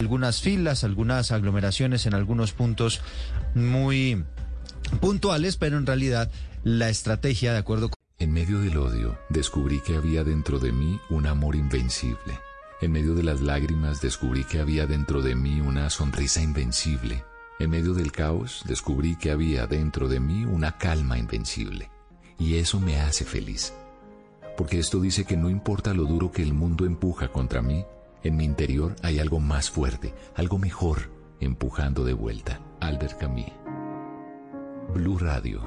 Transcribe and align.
algunas 0.00 0.40
filas, 0.40 0.84
algunas 0.84 1.32
aglomeraciones 1.32 2.06
en 2.06 2.14
algunos 2.14 2.52
puntos 2.52 3.00
muy 3.56 4.22
puntuales, 5.00 5.56
pero 5.56 5.76
en 5.76 5.86
realidad 5.86 6.30
la 6.62 6.88
estrategia, 6.88 7.52
de 7.52 7.58
acuerdo 7.58 7.88
con... 7.88 7.96
En 8.20 8.32
medio 8.32 8.60
del 8.60 8.76
odio, 8.78 9.18
descubrí 9.28 9.80
que 9.80 9.96
había 9.96 10.22
dentro 10.22 10.60
de 10.60 10.70
mí 10.70 11.00
un 11.10 11.26
amor 11.26 11.56
invencible. 11.56 12.38
En 12.80 12.92
medio 12.92 13.16
de 13.16 13.24
las 13.24 13.40
lágrimas, 13.40 14.00
descubrí 14.00 14.44
que 14.44 14.60
había 14.60 14.86
dentro 14.86 15.20
de 15.20 15.34
mí 15.34 15.60
una 15.60 15.90
sonrisa 15.90 16.40
invencible. 16.42 17.24
En 17.58 17.70
medio 17.70 17.92
del 17.92 18.12
caos, 18.12 18.62
descubrí 18.68 19.16
que 19.16 19.32
había 19.32 19.66
dentro 19.66 20.06
de 20.06 20.20
mí 20.20 20.44
una 20.44 20.78
calma 20.78 21.18
invencible. 21.18 21.90
Y 22.38 22.58
eso 22.58 22.78
me 22.78 23.00
hace 23.00 23.24
feliz. 23.24 23.72
Porque 24.56 24.78
esto 24.78 25.00
dice 25.00 25.24
que 25.24 25.36
no 25.36 25.50
importa 25.50 25.92
lo 25.92 26.04
duro 26.04 26.30
que 26.30 26.42
el 26.42 26.54
mundo 26.54 26.86
empuja 26.86 27.32
contra 27.32 27.62
mí, 27.62 27.84
en 28.28 28.36
mi 28.36 28.44
interior 28.44 28.94
hay 29.02 29.18
algo 29.18 29.40
más 29.40 29.70
fuerte, 29.70 30.14
algo 30.36 30.58
mejor, 30.58 31.10
empujando 31.40 32.04
de 32.04 32.12
vuelta. 32.12 32.60
Albert 32.80 33.18
Camus. 33.18 33.46
Blue 34.94 35.18
Radio. 35.18 35.60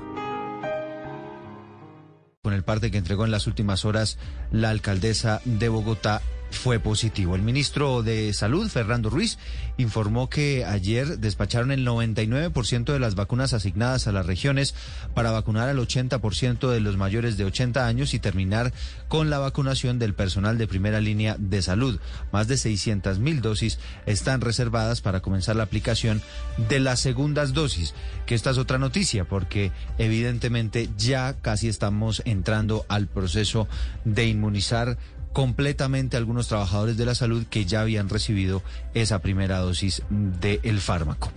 Con 2.41 2.53
el 2.53 2.63
parte 2.63 2.89
que 2.89 2.97
entregó 2.97 3.25
en 3.25 3.31
las 3.31 3.47
últimas 3.47 3.85
horas 3.85 4.17
la 4.51 4.69
alcaldesa 4.69 5.41
de 5.45 5.69
Bogotá, 5.69 6.21
fue 6.51 6.79
positivo. 6.79 7.35
El 7.35 7.41
ministro 7.41 8.03
de 8.03 8.33
Salud, 8.33 8.69
Fernando 8.69 9.09
Ruiz, 9.09 9.37
informó 9.77 10.29
que 10.29 10.65
ayer 10.65 11.19
despacharon 11.19 11.71
el 11.71 11.85
99% 11.85 12.93
de 12.93 12.99
las 12.99 13.15
vacunas 13.15 13.53
asignadas 13.53 14.07
a 14.07 14.11
las 14.11 14.25
regiones 14.25 14.75
para 15.13 15.31
vacunar 15.31 15.69
al 15.69 15.79
80% 15.79 16.69
de 16.69 16.79
los 16.79 16.97
mayores 16.97 17.37
de 17.37 17.45
80 17.45 17.87
años 17.87 18.13
y 18.13 18.19
terminar 18.19 18.73
con 19.07 19.29
la 19.29 19.39
vacunación 19.39 19.97
del 19.97 20.13
personal 20.13 20.57
de 20.57 20.67
primera 20.67 21.01
línea 21.01 21.35
de 21.39 21.61
salud. 21.61 21.99
Más 22.31 22.47
de 22.47 22.57
600 22.57 23.19
mil 23.19 23.41
dosis 23.41 23.79
están 24.05 24.41
reservadas 24.41 25.01
para 25.01 25.21
comenzar 25.21 25.55
la 25.55 25.63
aplicación 25.63 26.21
de 26.69 26.79
las 26.79 26.99
segundas 26.99 27.53
dosis, 27.53 27.93
que 28.25 28.35
esta 28.35 28.51
es 28.51 28.57
otra 28.57 28.77
noticia, 28.77 29.25
porque 29.25 29.71
evidentemente 29.97 30.89
ya 30.97 31.35
casi 31.41 31.67
estamos 31.67 32.21
entrando 32.25 32.85
al 32.89 33.07
proceso 33.07 33.67
de 34.05 34.27
inmunizar 34.27 34.97
completamente 35.33 36.17
algunos 36.17 36.47
trabajadores 36.47 36.97
de 36.97 37.05
la 37.05 37.15
salud 37.15 37.45
que 37.49 37.65
ya 37.65 37.81
habían 37.81 38.09
recibido 38.09 38.61
esa 38.93 39.19
primera 39.19 39.59
dosis 39.59 40.03
del 40.09 40.79
fármaco. 40.79 41.31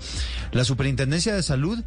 La 0.52 0.64
Superintendencia 0.64 1.34
de 1.34 1.42
Salud 1.42 1.82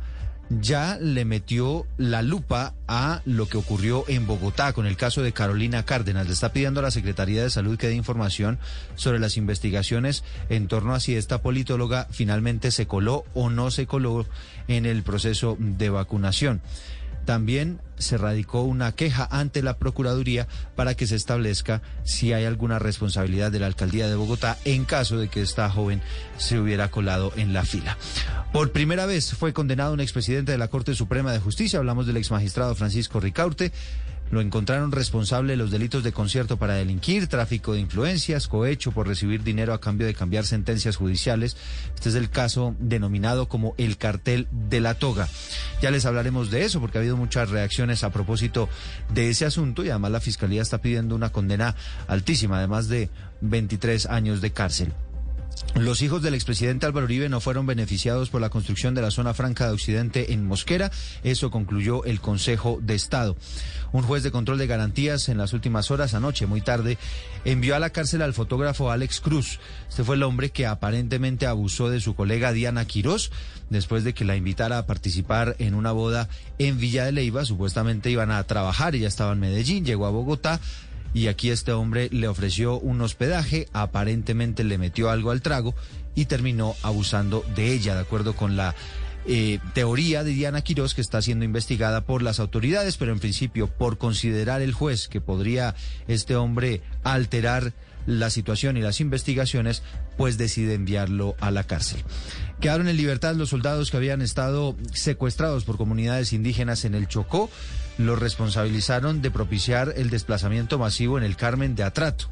ya 0.49 0.97
le 1.01 1.25
metió 1.25 1.85
la 1.97 2.21
lupa 2.21 2.73
a 2.87 3.21
lo 3.25 3.47
que 3.47 3.57
ocurrió 3.57 4.05
en 4.07 4.27
Bogotá 4.27 4.71
con 4.73 4.85
el 4.85 4.95
caso 4.95 5.21
de 5.21 5.33
Carolina 5.33 5.83
Cárdenas. 5.83 6.27
Le 6.27 6.33
está 6.33 6.53
pidiendo 6.53 6.79
a 6.79 6.83
la 6.83 6.91
Secretaría 6.91 7.43
de 7.43 7.49
Salud 7.49 7.77
que 7.77 7.87
dé 7.87 7.95
información 7.95 8.59
sobre 8.95 9.19
las 9.19 9.37
investigaciones 9.37 10.23
en 10.49 10.67
torno 10.67 10.93
a 10.93 10.99
si 10.99 11.15
esta 11.15 11.41
politóloga 11.41 12.07
finalmente 12.11 12.71
se 12.71 12.87
coló 12.87 13.25
o 13.33 13.49
no 13.49 13.71
se 13.71 13.87
coló 13.87 14.25
en 14.67 14.85
el 14.85 15.03
proceso 15.03 15.57
de 15.59 15.89
vacunación. 15.89 16.61
También 17.27 17.81
se 17.97 18.17
radicó 18.17 18.61
una 18.61 18.93
queja 18.93 19.27
ante 19.29 19.61
la 19.61 19.77
Procuraduría 19.77 20.47
para 20.77 20.95
que 20.95 21.07
se 21.07 21.17
establezca 21.17 21.81
si 22.05 22.31
hay 22.31 22.45
alguna 22.45 22.79
responsabilidad 22.79 23.51
de 23.51 23.59
la 23.59 23.65
Alcaldía 23.65 24.07
de 24.07 24.15
Bogotá 24.15 24.57
en 24.63 24.85
caso 24.85 25.17
de 25.17 25.27
que 25.27 25.41
esta 25.41 25.69
joven 25.69 26.01
se 26.37 26.57
hubiera 26.57 26.89
colado 26.89 27.33
en 27.35 27.51
la 27.51 27.65
fila. 27.65 27.97
Por 28.53 28.71
primera 28.71 29.05
vez 29.05 29.33
fue 29.33 29.51
condenado 29.51 29.91
un 29.91 29.99
expresidente 29.99 30.53
de 30.53 30.57
la 30.57 30.69
Corte 30.69 30.95
Suprema 30.95 31.33
de 31.33 31.39
Justicia, 31.39 31.79
hablamos 31.79 32.07
del 32.07 32.15
exmagistrado 32.15 32.73
Francisco 32.75 33.19
Ricaurte. 33.19 33.73
Lo 34.31 34.41
encontraron 34.41 34.91
responsable 34.91 35.53
de 35.53 35.57
los 35.57 35.71
delitos 35.71 36.03
de 36.03 36.11
concierto 36.11 36.57
para 36.57 36.73
delinquir, 36.75 37.27
tráfico 37.27 37.73
de 37.73 37.79
influencias, 37.79 38.47
cohecho 38.47 38.91
por 38.91 39.07
recibir 39.07 39.43
dinero 39.43 39.73
a 39.73 39.81
cambio 39.81 40.05
de 40.05 40.13
cambiar 40.13 40.45
sentencias 40.45 40.95
judiciales. 40.97 41.55
Este 41.95 42.09
es 42.09 42.15
el 42.15 42.29
caso 42.29 42.75
denominado 42.79 43.47
como 43.47 43.73
el 43.77 43.97
cartel 43.97 44.47
de 44.51 44.81
la 44.81 44.95
toga. 44.95 45.27
Ya 45.81 45.91
les 45.91 46.05
hablaremos 46.05 46.51
de 46.51 46.65
eso 46.65 46.79
porque 46.79 46.97
ha 46.97 47.01
habido 47.01 47.17
muchas 47.17 47.49
reacciones 47.49 48.03
a 48.03 48.11
propósito 48.11 48.69
de 49.13 49.29
ese 49.29 49.45
asunto 49.45 49.83
y 49.83 49.89
además 49.89 50.11
la 50.11 50.19
Fiscalía 50.19 50.61
está 50.61 50.79
pidiendo 50.79 51.15
una 51.15 51.31
condena 51.31 51.75
altísima, 52.07 52.57
además 52.57 52.87
de 52.87 53.09
23 53.41 54.07
años 54.07 54.41
de 54.41 54.51
cárcel. 54.51 54.93
Los 55.75 56.01
hijos 56.01 56.21
del 56.21 56.33
expresidente 56.33 56.85
Álvaro 56.85 57.05
Uribe 57.05 57.29
no 57.29 57.39
fueron 57.39 57.65
beneficiados 57.65 58.29
por 58.29 58.41
la 58.41 58.49
construcción 58.49 58.95
de 58.95 59.01
la 59.01 59.11
zona 59.11 59.33
franca 59.33 59.67
de 59.67 59.73
Occidente 59.73 60.33
en 60.33 60.45
Mosquera. 60.45 60.91
Eso 61.23 61.51
concluyó 61.51 62.03
el 62.05 62.19
Consejo 62.19 62.79
de 62.81 62.95
Estado. 62.95 63.35
Un 63.91 64.03
juez 64.03 64.23
de 64.23 64.31
control 64.31 64.57
de 64.57 64.67
garantías 64.67 65.29
en 65.29 65.37
las 65.37 65.53
últimas 65.53 65.91
horas, 65.91 66.13
anoche, 66.13 66.45
muy 66.45 66.61
tarde, 66.61 66.97
envió 67.45 67.75
a 67.75 67.79
la 67.79 67.91
cárcel 67.91 68.21
al 68.21 68.33
fotógrafo 68.33 68.91
Alex 68.91 69.21
Cruz. 69.21 69.59
Este 69.87 70.03
fue 70.03 70.15
el 70.15 70.23
hombre 70.23 70.49
que 70.49 70.65
aparentemente 70.65 71.47
abusó 71.47 71.89
de 71.89 72.01
su 72.01 72.15
colega 72.15 72.51
Diana 72.51 72.85
Quirós 72.85 73.31
después 73.69 74.03
de 74.03 74.13
que 74.13 74.25
la 74.25 74.35
invitara 74.35 74.77
a 74.77 74.85
participar 74.85 75.55
en 75.59 75.73
una 75.73 75.91
boda 75.91 76.29
en 76.57 76.77
Villa 76.77 77.05
de 77.05 77.11
Leiva. 77.11 77.45
Supuestamente 77.45 78.09
iban 78.09 78.31
a 78.31 78.43
trabajar, 78.43 78.95
ella 78.95 79.07
estaba 79.07 79.33
en 79.33 79.39
Medellín, 79.39 79.85
llegó 79.85 80.05
a 80.05 80.11
Bogotá 80.11 80.59
y 81.17 81.29
aquí 81.29 81.49
este 81.49 81.71
hombre 81.71 82.09
le 82.11 82.27
ofreció 82.27 82.77
un 82.77 83.01
hospedaje, 83.01 83.67
aparentemente 83.73 84.63
le 84.63 84.77
metió 84.77 85.09
algo 85.09 85.31
al 85.31 85.41
trago 85.41 85.73
y 86.13 86.25
terminó 86.25 86.75
abusando 86.83 87.43
de 87.55 87.73
ella, 87.73 87.95
de 87.95 88.01
acuerdo 88.01 88.35
con 88.35 88.55
la 88.55 88.75
eh, 89.25 89.57
teoría 89.73 90.23
de 90.23 90.29
Diana 90.29 90.61
Quirós 90.61 90.93
que 90.93 91.01
está 91.01 91.19
siendo 91.23 91.43
investigada 91.43 92.01
por 92.01 92.21
las 92.21 92.39
autoridades, 92.39 92.97
pero 92.97 93.13
en 93.13 93.19
principio 93.19 93.65
por 93.65 93.97
considerar 93.97 94.61
el 94.61 94.73
juez 94.73 95.07
que 95.07 95.19
podría 95.19 95.73
este 96.07 96.35
hombre 96.35 96.83
alterar 97.03 97.73
la 98.05 98.29
situación 98.29 98.77
y 98.77 98.81
las 98.81 99.01
investigaciones, 99.01 99.81
pues 100.17 100.37
decide 100.37 100.75
enviarlo 100.75 101.35
a 101.39 101.49
la 101.49 101.63
cárcel. 101.63 102.03
Quedaron 102.61 102.89
en 102.89 102.95
libertad 102.95 103.33
los 103.33 103.49
soldados 103.49 103.89
que 103.89 103.97
habían 103.97 104.21
estado 104.21 104.77
secuestrados 104.93 105.65
por 105.65 105.77
comunidades 105.77 106.31
indígenas 106.31 106.85
en 106.85 106.93
el 106.93 107.07
Chocó 107.07 107.49
los 107.97 108.19
responsabilizaron 108.19 109.21
de 109.21 109.31
propiciar 109.31 109.93
el 109.97 110.09
desplazamiento 110.09 110.77
masivo 110.77 111.17
en 111.17 111.23
el 111.23 111.35
Carmen 111.35 111.75
de 111.75 111.83
Atrato. 111.83 112.25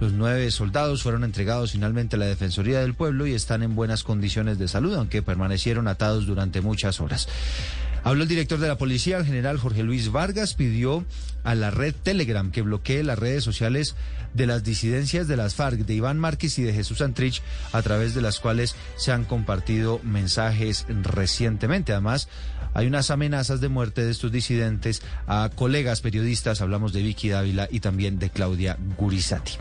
Los 0.00 0.12
nueve 0.12 0.50
soldados 0.50 1.02
fueron 1.02 1.22
entregados 1.22 1.72
finalmente 1.72 2.16
a 2.16 2.18
la 2.18 2.26
Defensoría 2.26 2.80
del 2.80 2.94
Pueblo 2.94 3.26
y 3.26 3.34
están 3.34 3.62
en 3.62 3.76
buenas 3.76 4.02
condiciones 4.02 4.58
de 4.58 4.66
salud, 4.66 4.94
aunque 4.94 5.22
permanecieron 5.22 5.86
atados 5.86 6.26
durante 6.26 6.60
muchas 6.60 7.00
horas. 7.00 7.28
Habló 8.04 8.24
el 8.24 8.28
director 8.28 8.58
de 8.58 8.66
la 8.66 8.78
policía, 8.78 9.18
el 9.18 9.24
general 9.24 9.58
Jorge 9.58 9.84
Luis 9.84 10.10
Vargas, 10.10 10.54
pidió 10.54 11.04
a 11.44 11.54
la 11.54 11.70
red 11.70 11.94
Telegram 11.94 12.50
que 12.50 12.62
bloquee 12.62 13.04
las 13.04 13.18
redes 13.18 13.44
sociales 13.44 13.94
de 14.34 14.46
las 14.46 14.64
disidencias 14.64 15.28
de 15.28 15.36
las 15.36 15.54
FARC, 15.54 15.80
de 15.80 15.94
Iván 15.94 16.18
Márquez 16.18 16.58
y 16.58 16.62
de 16.62 16.72
Jesús 16.72 17.00
Antrich, 17.00 17.42
a 17.72 17.80
través 17.82 18.14
de 18.14 18.22
las 18.22 18.40
cuales 18.40 18.74
se 18.96 19.12
han 19.12 19.24
compartido 19.24 20.00
mensajes 20.02 20.84
recientemente. 20.88 21.92
Además, 21.92 22.28
hay 22.74 22.86
unas 22.86 23.10
amenazas 23.10 23.60
de 23.60 23.68
muerte 23.68 24.04
de 24.04 24.10
estos 24.10 24.32
disidentes 24.32 25.02
a 25.26 25.50
colegas 25.54 26.00
periodistas, 26.00 26.60
hablamos 26.60 26.92
de 26.92 27.02
Vicky 27.02 27.28
Dávila 27.28 27.68
y 27.70 27.80
también 27.80 28.18
de 28.18 28.30
Claudia 28.30 28.78
Gurizati. 28.96 29.52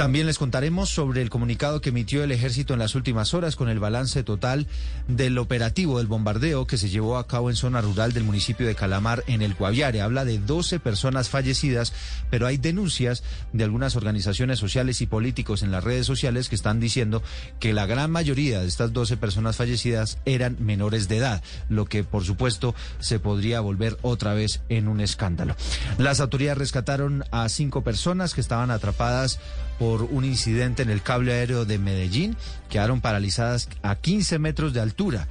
También 0.00 0.26
les 0.26 0.38
contaremos 0.38 0.88
sobre 0.88 1.20
el 1.20 1.28
comunicado 1.28 1.82
que 1.82 1.90
emitió 1.90 2.24
el 2.24 2.32
ejército 2.32 2.72
en 2.72 2.78
las 2.78 2.94
últimas 2.94 3.34
horas 3.34 3.54
con 3.54 3.68
el 3.68 3.80
balance 3.80 4.22
total 4.22 4.66
del 5.08 5.36
operativo 5.36 5.98
del 5.98 6.06
bombardeo 6.06 6.66
que 6.66 6.78
se 6.78 6.88
llevó 6.88 7.18
a 7.18 7.26
cabo 7.26 7.50
en 7.50 7.56
zona 7.56 7.82
rural 7.82 8.14
del 8.14 8.24
municipio 8.24 8.66
de 8.66 8.74
Calamar 8.74 9.22
en 9.26 9.42
el 9.42 9.52
Guaviare. 9.52 10.00
Habla 10.00 10.24
de 10.24 10.38
12 10.38 10.80
personas 10.80 11.28
fallecidas, 11.28 11.92
pero 12.30 12.46
hay 12.46 12.56
denuncias 12.56 13.22
de 13.52 13.62
algunas 13.62 13.94
organizaciones 13.94 14.58
sociales 14.58 15.02
y 15.02 15.06
políticos 15.06 15.62
en 15.62 15.70
las 15.70 15.84
redes 15.84 16.06
sociales 16.06 16.48
que 16.48 16.54
están 16.54 16.80
diciendo 16.80 17.22
que 17.58 17.74
la 17.74 17.84
gran 17.84 18.10
mayoría 18.10 18.62
de 18.62 18.68
estas 18.68 18.94
12 18.94 19.18
personas 19.18 19.56
fallecidas 19.56 20.16
eran 20.24 20.56
menores 20.60 21.08
de 21.08 21.18
edad, 21.18 21.42
lo 21.68 21.84
que 21.84 22.04
por 22.04 22.24
supuesto 22.24 22.74
se 23.00 23.18
podría 23.20 23.60
volver 23.60 23.98
otra 24.00 24.32
vez 24.32 24.62
en 24.70 24.88
un 24.88 25.02
escándalo. 25.02 25.56
Las 25.98 26.20
autoridades 26.20 26.56
rescataron 26.56 27.24
a 27.32 27.50
cinco 27.50 27.84
personas 27.84 28.32
que 28.32 28.40
estaban 28.40 28.70
atrapadas 28.70 29.29
por 29.78 30.02
un 30.02 30.24
incidente 30.24 30.82
en 30.82 30.90
el 30.90 31.02
cable 31.02 31.32
aéreo 31.32 31.64
de 31.64 31.78
Medellín. 31.78 32.36
Quedaron 32.68 33.00
paralizadas 33.00 33.68
a 33.82 33.96
15 33.96 34.38
metros 34.38 34.72
de 34.72 34.80
altura. 34.80 35.28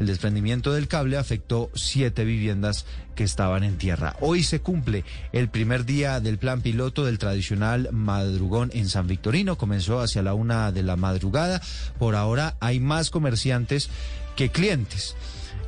El 0.00 0.06
desprendimiento 0.06 0.72
del 0.72 0.88
cable 0.88 1.16
afectó 1.16 1.70
siete 1.74 2.24
viviendas 2.24 2.86
que 3.14 3.24
estaban 3.24 3.62
en 3.62 3.78
tierra. 3.78 4.16
Hoy 4.20 4.42
se 4.42 4.60
cumple 4.60 5.04
el 5.32 5.48
primer 5.48 5.84
día 5.84 6.18
del 6.18 6.38
plan 6.38 6.60
piloto 6.60 7.04
del 7.04 7.18
tradicional 7.18 7.88
madrugón 7.92 8.70
en 8.74 8.88
San 8.88 9.06
Victorino. 9.06 9.56
Comenzó 9.56 10.00
hacia 10.00 10.22
la 10.22 10.34
una 10.34 10.72
de 10.72 10.82
la 10.82 10.96
madrugada. 10.96 11.62
Por 11.98 12.16
ahora 12.16 12.56
hay 12.58 12.80
más 12.80 13.10
comerciantes 13.10 13.90
que 14.34 14.50
clientes. 14.50 15.14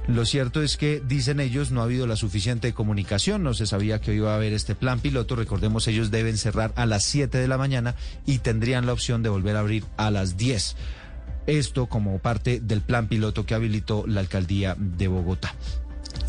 Lo 0.06 0.26
cierto 0.26 0.62
es 0.62 0.76
que, 0.76 1.02
dicen 1.06 1.40
ellos, 1.40 1.70
no 1.70 1.80
ha 1.80 1.84
habido 1.84 2.06
la 2.06 2.16
suficiente 2.16 2.74
comunicación, 2.74 3.42
no 3.42 3.54
se 3.54 3.66
sabía 3.66 4.02
que 4.02 4.14
iba 4.14 4.32
a 4.32 4.36
haber 4.36 4.52
este 4.52 4.74
plan 4.74 5.00
piloto, 5.00 5.34
recordemos 5.34 5.88
ellos 5.88 6.10
deben 6.10 6.36
cerrar 6.36 6.72
a 6.76 6.84
las 6.84 7.04
7 7.04 7.38
de 7.38 7.48
la 7.48 7.56
mañana 7.56 7.94
y 8.26 8.38
tendrían 8.38 8.84
la 8.84 8.92
opción 8.92 9.22
de 9.22 9.30
volver 9.30 9.56
a 9.56 9.60
abrir 9.60 9.84
a 9.96 10.10
las 10.10 10.36
10. 10.36 10.76
Esto 11.46 11.86
como 11.86 12.18
parte 12.18 12.60
del 12.60 12.82
plan 12.82 13.08
piloto 13.08 13.46
que 13.46 13.54
habilitó 13.54 14.04
la 14.06 14.20
alcaldía 14.20 14.76
de 14.78 15.08
Bogotá. 15.08 15.54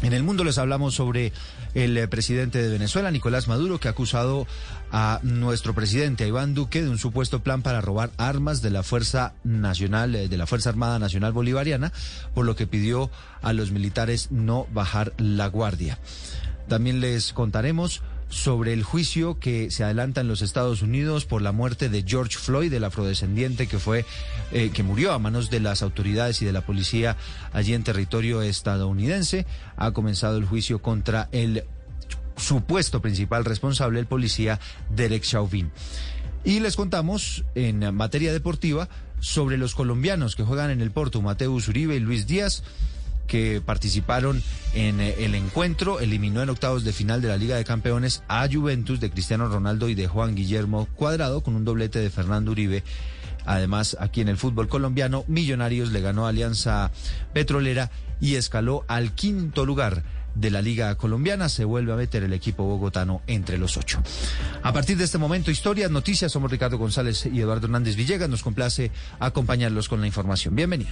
En 0.01 0.13
el 0.13 0.23
mundo 0.23 0.43
les 0.43 0.57
hablamos 0.57 0.93
sobre 0.93 1.33
el 1.73 1.97
eh, 1.97 2.07
presidente 2.07 2.61
de 2.61 2.69
Venezuela, 2.69 3.11
Nicolás 3.11 3.47
Maduro, 3.47 3.79
que 3.79 3.87
ha 3.87 3.91
acusado 3.91 4.45
a 4.91 5.19
nuestro 5.23 5.73
presidente, 5.73 6.23
a 6.23 6.27
Iván 6.27 6.53
Duque, 6.53 6.83
de 6.83 6.89
un 6.89 6.97
supuesto 6.97 7.41
plan 7.41 7.61
para 7.61 7.81
robar 7.81 8.11
armas 8.17 8.61
de 8.61 8.69
la 8.69 8.83
Fuerza 8.83 9.33
Nacional, 9.43 10.15
eh, 10.15 10.27
de 10.27 10.37
la 10.37 10.47
Fuerza 10.47 10.69
Armada 10.69 10.99
Nacional 10.99 11.33
Bolivariana, 11.33 11.91
por 12.33 12.45
lo 12.45 12.55
que 12.55 12.67
pidió 12.67 13.09
a 13.41 13.53
los 13.53 13.71
militares 13.71 14.31
no 14.31 14.67
bajar 14.73 15.13
la 15.17 15.47
guardia. 15.47 15.97
También 16.67 16.99
les 16.99 17.33
contaremos 17.33 18.01
sobre 18.29 18.73
el 18.73 18.83
juicio 18.83 19.39
que 19.39 19.71
se 19.71 19.83
adelanta 19.83 20.21
en 20.21 20.27
los 20.27 20.41
Estados 20.41 20.81
Unidos 20.81 21.25
por 21.25 21.41
la 21.41 21.51
muerte 21.51 21.89
de 21.89 22.03
George 22.05 22.37
Floyd, 22.37 22.73
el 22.73 22.83
afrodescendiente 22.83 23.67
que 23.67 23.79
fue 23.79 24.05
eh, 24.51 24.71
que 24.73 24.83
murió 24.83 25.13
a 25.13 25.19
manos 25.19 25.49
de 25.49 25.59
las 25.59 25.81
autoridades 25.81 26.41
y 26.41 26.45
de 26.45 26.51
la 26.51 26.61
policía 26.61 27.17
allí 27.53 27.73
en 27.73 27.83
territorio 27.83 28.41
estadounidense. 28.41 29.45
Ha 29.77 29.91
comenzado 29.91 30.37
el 30.37 30.45
juicio 30.45 30.81
contra 30.81 31.29
el 31.31 31.63
supuesto 32.37 33.01
principal 33.01 33.45
responsable, 33.45 33.99
el 33.99 34.07
policía 34.07 34.59
Derek 34.89 35.23
Chauvin. 35.23 35.71
Y 36.43 36.59
les 36.59 36.75
contamos 36.75 37.43
en 37.55 37.95
materia 37.95 38.31
deportiva 38.31 38.87
sobre 39.19 39.57
los 39.57 39.73
colombianos 39.73 40.35
que 40.35 40.43
juegan 40.43 40.69
en 40.69 40.81
el 40.81 40.91
Porto, 40.91 41.21
Mateus 41.21 41.67
Uribe 41.67 41.95
y 41.95 41.99
Luis 41.99 42.27
Díaz 42.27 42.63
que 43.27 43.61
participaron 43.65 44.41
en 44.73 44.99
eh, 45.01 45.15
el 45.19 45.35
encuentro. 45.35 45.99
Eliminó 45.99 46.41
en 46.41 46.49
octavos 46.49 46.83
de 46.83 46.93
final 46.93 47.21
de 47.21 47.29
la 47.29 47.37
Liga 47.37 47.55
de 47.55 47.63
Campeones 47.63 48.23
a 48.27 48.47
Juventus 48.51 48.99
de 48.99 49.09
Cristiano 49.09 49.47
Ronaldo 49.47 49.89
y 49.89 49.95
de 49.95 50.07
Juan 50.07 50.35
Guillermo 50.35 50.87
Cuadrado 50.95 51.41
con 51.41 51.55
un 51.55 51.65
doblete 51.65 51.99
de 51.99 52.09
Fernando 52.09 52.51
Uribe. 52.51 52.83
Además, 53.45 53.95
aquí 53.99 54.21
en 54.21 54.29
el 54.29 54.37
fútbol 54.37 54.67
colombiano, 54.67 55.23
Millonarios 55.27 55.91
le 55.91 56.01
ganó 56.01 56.25
Alianza 56.25 56.91
Petrolera 57.33 57.91
y 58.19 58.35
escaló 58.35 58.85
al 58.87 59.13
quinto 59.13 59.65
lugar 59.65 60.03
de 60.35 60.51
la 60.51 60.61
Liga 60.61 60.93
Colombiana. 60.95 61.49
Se 61.49 61.63
vuelve 61.63 61.93
a 61.93 61.95
meter 61.95 62.23
el 62.23 62.33
equipo 62.33 62.63
bogotano 62.63 63.21
entre 63.27 63.57
los 63.57 63.77
ocho. 63.77 64.01
A 64.63 64.73
partir 64.73 64.97
de 64.97 65.05
este 65.05 65.17
momento, 65.17 65.51
historias, 65.51 65.91
noticias. 65.91 66.31
Somos 66.31 66.51
Ricardo 66.51 66.77
González 66.77 67.25
y 67.25 67.39
Eduardo 67.39 67.67
Hernández 67.67 67.95
Villegas. 67.95 68.29
Nos 68.29 68.43
complace 68.43 68.91
acompañarlos 69.19 69.89
con 69.89 70.01
la 70.01 70.07
información. 70.07 70.55
Bienvenido. 70.55 70.91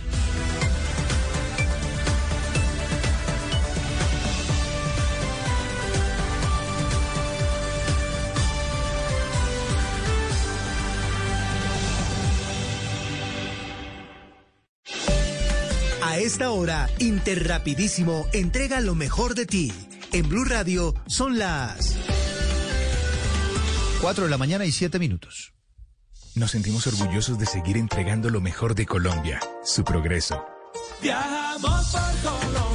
Esta 16.23 16.51
hora, 16.51 16.89
Interrapidísimo 16.99 18.25
entrega 18.31 18.79
lo 18.79 18.95
mejor 18.95 19.35
de 19.35 19.45
ti. 19.45 19.73
En 20.13 20.29
Blue 20.29 20.45
Radio 20.45 20.95
son 21.05 21.37
las 21.37 21.97
4 24.01 24.23
de 24.23 24.29
la 24.29 24.37
mañana 24.37 24.63
y 24.63 24.71
7 24.71 24.99
minutos. 24.99 25.53
Nos 26.35 26.51
sentimos 26.51 26.87
orgullosos 26.87 27.37
de 27.37 27.45
seguir 27.45 27.75
entregando 27.75 28.29
lo 28.29 28.39
mejor 28.39 28.73
de 28.73 28.85
Colombia, 28.85 29.41
su 29.65 29.83
progreso. 29.83 30.45
Viajamos 31.01 31.91
por 31.91 32.31
Colombia, 32.31 32.72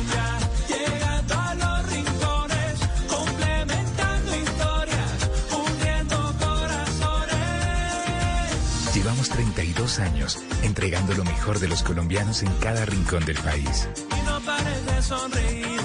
32 9.59 9.99
años 9.99 10.39
entregando 10.63 11.15
lo 11.15 11.25
mejor 11.25 11.59
de 11.59 11.67
los 11.67 11.83
colombianos 11.83 12.45
en 12.45 12.53
cada 12.61 12.85
rincón 12.85 13.25
del 13.25 13.39
país. 13.39 13.89
Y 13.97 14.25
no 14.25 14.39
pares 14.43 14.87
de 14.87 15.03
sonreír, 15.03 15.81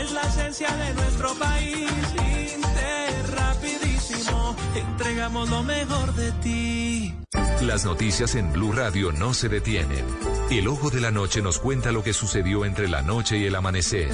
es 0.00 0.12
la 0.12 0.22
esencia 0.22 0.74
de 0.74 0.94
nuestro 0.94 1.34
país. 1.34 1.90
Interrapidísimo, 2.56 4.56
entregamos 4.74 5.50
lo 5.50 5.62
mejor 5.62 6.14
de 6.14 6.32
ti. 6.40 7.14
Las 7.60 7.84
noticias 7.84 8.34
en 8.34 8.50
Blue 8.50 8.72
Radio 8.72 9.12
no 9.12 9.34
se 9.34 9.50
detienen. 9.50 10.06
El 10.50 10.66
ojo 10.66 10.88
de 10.88 11.02
la 11.02 11.10
noche 11.10 11.42
nos 11.42 11.58
cuenta 11.58 11.92
lo 11.92 12.02
que 12.02 12.14
sucedió 12.14 12.64
entre 12.64 12.88
la 12.88 13.02
noche 13.02 13.36
y 13.36 13.44
el 13.44 13.56
amanecer. 13.56 14.08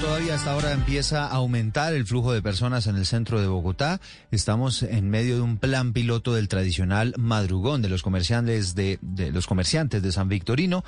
Todavía 0.00 0.34
hasta 0.34 0.52
ahora 0.52 0.72
empieza 0.72 1.26
a 1.26 1.34
aumentar 1.34 1.92
el 1.92 2.06
flujo 2.06 2.32
de 2.32 2.40
personas 2.40 2.86
en 2.86 2.96
el 2.96 3.04
centro 3.04 3.38
de 3.40 3.48
Bogotá. 3.48 4.00
Estamos 4.30 4.82
en 4.82 5.10
medio 5.10 5.36
de 5.36 5.42
un 5.42 5.58
plan 5.58 5.92
piloto 5.92 6.32
del 6.34 6.48
tradicional 6.48 7.14
madrugón 7.18 7.82
de 7.82 7.90
los 7.90 8.02
comerciantes 8.02 8.74
de, 8.74 8.98
los 9.32 9.46
comerciantes 9.46 10.02
de 10.02 10.10
San 10.10 10.28
Victorino. 10.28 10.84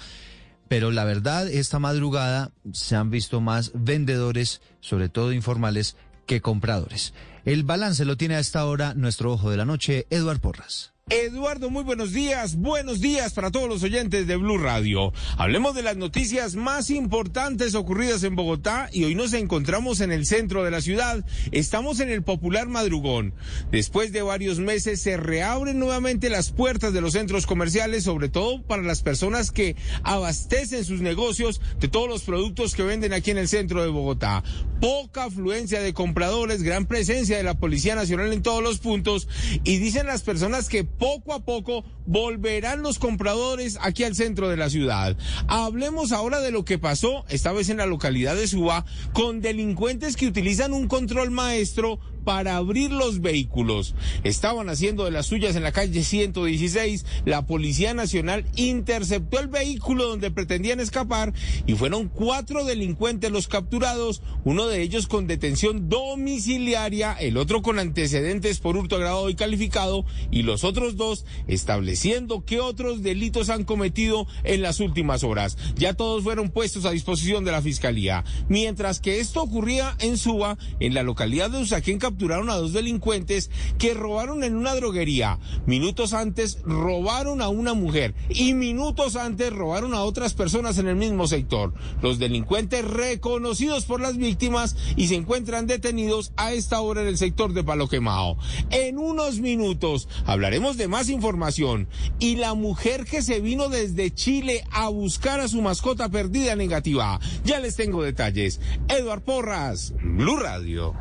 Pero 0.69 0.91
la 0.91 1.05
verdad, 1.05 1.47
esta 1.47 1.79
madrugada 1.79 2.53
se 2.73 2.97
han 2.97 3.11
visto 3.11 3.43
más 3.43 3.73
vendedores, 3.75 4.63
sobre 4.81 5.11
todo 5.11 5.35
informales, 5.35 5.97
que 6.27 6.41
compradores. 6.41 7.13
El 7.45 7.65
balance 7.65 8.07
lo 8.07 8.17
tiene 8.17 8.37
a 8.37 8.41
esta 8.41 8.65
hora 8.65 8.95
nuestro 8.95 9.31
ojo 9.33 9.51
de 9.51 9.59
la 9.59 9.67
noche, 9.67 10.07
Eduard 10.09 10.41
Porras. 10.41 10.92
Eduardo, 11.13 11.69
muy 11.69 11.85
buenos 11.85 12.15
días. 12.15 12.57
Buenos 12.57 13.03
días 13.03 13.35
para 13.35 13.51
todos 13.51 13.69
los 13.69 13.83
oyentes 13.83 14.27
de 14.27 14.37
Blue 14.37 14.57
Radio. 14.57 15.13
Hablemos 15.37 15.75
de 15.75 15.83
las 15.83 15.99
noticias 15.99 16.57
más 16.57 16.89
importantes 16.89 17.75
ocurridas 17.75 18.25
en 18.25 18.35
Bogotá 18.35 18.89
y 18.91 19.05
hoy 19.05 19.15
nos 19.15 19.35
encontramos 19.35 20.01
en 20.01 20.11
el 20.11 20.25
centro 20.25 20.65
de 20.65 20.71
la 20.71 20.81
ciudad. 20.81 21.23
Estamos 21.51 22.01
en 22.01 22.09
el 22.09 22.23
popular 22.23 22.67
madrugón. 22.69 23.35
Después 23.71 24.13
de 24.13 24.23
varios 24.23 24.59
meses 24.59 25.03
se 25.03 25.19
reabren 25.19 25.79
nuevamente 25.79 26.31
las 26.31 26.51
puertas 26.51 26.95
de 26.95 27.03
los 27.03 27.13
centros 27.13 27.45
comerciales, 27.45 28.05
sobre 28.05 28.31
todo 28.31 28.63
para 28.63 28.83
las 28.83 29.03
personas 29.03 29.51
que 29.51 29.77
abastecen 30.05 30.83
sus 30.83 31.03
negocios 31.03 31.61
de 31.79 31.89
todos 31.89 32.09
los 32.09 32.23
productos 32.23 32.75
que 32.75 32.85
venden 32.85 33.13
aquí 33.13 33.33
en 33.33 33.39
el 33.39 33.49
centro 33.49 33.83
de 33.83 33.91
Bogotá. 33.91 34.43
Poca 34.81 35.25
afluencia 35.25 35.83
de 35.83 35.93
compradores, 35.93 36.63
gran 36.63 36.87
presencia 36.87 37.37
de 37.37 37.43
la 37.43 37.59
Policía 37.59 37.97
Nacional 37.97 38.33
en 38.33 38.43
todos 38.43 38.63
los 38.63 38.79
puntos 38.79 39.29
y 39.63 39.77
dicen 39.77 40.07
las 40.07 40.23
personas 40.23 40.71
que 40.71 40.85
poco 41.03 41.35
a 41.35 41.45
poco 41.45 41.85
volverán 42.07 42.83
los 42.83 43.01
compradores 43.01 43.77
aquí 43.81 44.05
al 44.05 44.15
centro 44.15 44.49
de 44.49 44.57
la 44.57 44.71
ciudad. 44.71 45.17
Hablemos 45.49 46.13
ahora 46.13 46.39
de 46.39 46.53
lo 46.53 46.65
que 46.65 46.79
pasó, 46.79 47.25
esta 47.29 47.51
vez 47.51 47.71
en 47.71 47.79
la 47.79 47.87
localidad 47.87 48.37
de 48.37 48.47
Suba, 48.47 48.85
con 49.13 49.41
delincuentes 49.41 50.15
que 50.15 50.29
utilizan 50.29 50.73
un 50.73 50.87
control 50.87 51.33
maestro 51.33 51.99
para 52.25 52.57
abrir 52.57 52.91
los 52.93 53.21
vehículos. 53.21 53.95
Estaban 54.25 54.69
haciendo 54.69 55.05
de 55.05 55.11
las 55.11 55.27
suyas 55.27 55.57
en 55.57 55.63
la 55.63 55.73
calle 55.73 56.03
116. 56.03 57.05
La 57.25 57.47
Policía 57.47 57.95
Nacional 57.95 58.45
interceptó 58.57 59.41
el 59.41 59.49
vehículo 59.49 60.09
donde 60.09 60.31
pretendían 60.31 60.81
escapar 60.81 61.33
y 61.67 61.75
fueron 61.75 62.09
cuatro 62.09 62.65
delincuentes 62.65 63.31
los 63.31 63.49
capturados, 63.49 64.23
uno 64.45 64.67
de 64.67 64.83
ellos 64.83 65.07
con 65.07 65.27
detención 65.27 65.89
domiciliaria, 65.89 67.13
el 67.15 67.37
otro 67.37 67.63
con 67.63 67.79
antecedentes 67.79 68.61
por 68.61 68.77
hurto 68.77 68.97
agravado 68.97 69.31
y 69.31 69.35
calificado 69.35 70.05
y 70.31 70.43
los 70.43 70.65
otros 70.65 70.97
dos 70.97 71.25
estableciendo 71.47 72.45
qué 72.45 72.61
otros 72.61 73.03
delitos 73.03 73.49
han 73.49 73.65
cometido 73.65 74.27
en 74.45 74.63
las 74.63 74.81
últimas 74.81 75.25
horas. 75.25 75.57
Ya 75.77 75.95
todos 75.95 76.23
fueron 76.23 76.51
puestos 76.51 76.85
a 76.85 76.91
disposición 76.91 77.45
de 77.45 77.53
la 77.53 77.63
Fiscalía. 77.63 78.25
Mientras 78.49 79.01
que 79.01 79.21
esto 79.21 79.43
ocurría 79.43 79.97
en 80.01 80.17
Suba, 80.17 80.59
en 80.81 80.95
la 80.95 81.03
localidad 81.03 81.51
de 81.51 81.61
Usaquén, 81.61 81.99
capturaron 82.13 82.51
a 82.51 82.57
dos 82.57 82.75
delincuentes 82.75 83.51
que 83.79 83.95
robaron 83.95 84.45
en 84.45 84.55
una 84.55 84.75
droguería. 84.75 85.39
Minutos 85.65 86.13
antes 86.13 86.59
robaron 86.63 87.41
a 87.41 87.49
una 87.49 87.73
mujer 87.73 88.15
y 88.29 88.53
minutos 88.53 89.17
antes 89.17 89.51
robaron 89.51 89.95
a 89.95 90.03
otras 90.03 90.35
personas 90.35 90.77
en 90.77 90.89
el 90.89 90.97
mismo 90.97 91.27
sector. 91.27 91.73
Los 92.03 92.19
delincuentes 92.19 92.85
reconocidos 92.85 93.87
por 93.87 94.03
las 94.03 94.19
víctimas 94.19 94.77
y 94.95 95.09
se 95.09 95.15
encuentran 95.15 95.67
detenidos 95.67 96.33
a 96.37 96.53
esta 96.53 96.83
hora 96.83 97.01
en 97.01 97.09
el 97.09 97.17
sector 97.17 97.55
de 97.55 97.65
Palo 97.65 97.89
Quemado. 97.89 98.37
En 98.71 98.99
unos 98.99 99.41
minutos 99.41 100.07
hablaremos 100.27 100.77
de 100.77 100.89
más 100.89 101.09
información 101.09 101.89
y 102.19 102.37
la 102.37 102.53
mujer 102.53 103.07
que 103.07 103.23
se 103.23 103.41
vino 103.41 103.71
desde 103.71 104.13
Chile 104.13 104.65
a 104.71 104.91
buscar 104.91 105.41
a 105.41 105.49
su 105.49 105.63
mascota 105.63 106.11
perdida 106.11 106.57
negativa. 106.57 107.19
Ya 107.45 107.59
les 107.59 107.75
tengo 107.75 108.03
detalles. 108.03 108.61
Eduard 108.89 109.23
Porras, 109.23 109.95
Blue 110.03 110.37
Radio. 110.37 110.95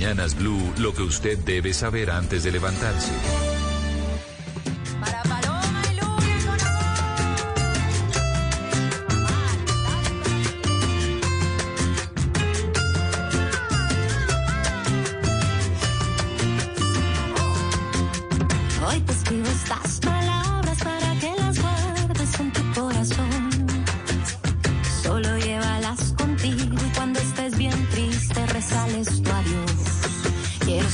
Mañanas 0.00 0.34
Blue, 0.34 0.72
lo 0.78 0.94
que 0.94 1.02
usted 1.02 1.36
debe 1.40 1.74
saber 1.74 2.10
antes 2.10 2.42
de 2.42 2.50
levantarse. 2.50 3.12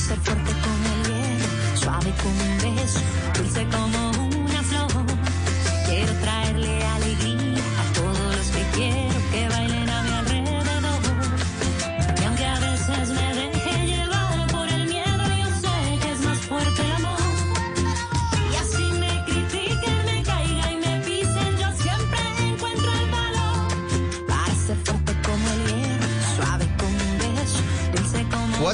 ser 0.07 0.17
fuerte 0.19 0.51
con 0.63 0.77
el 0.93 1.03
hielo, 1.07 1.45
suave 1.75 2.13
con 2.23 2.31
un 2.31 2.57
beso, 2.59 2.99
dulce 3.35 3.65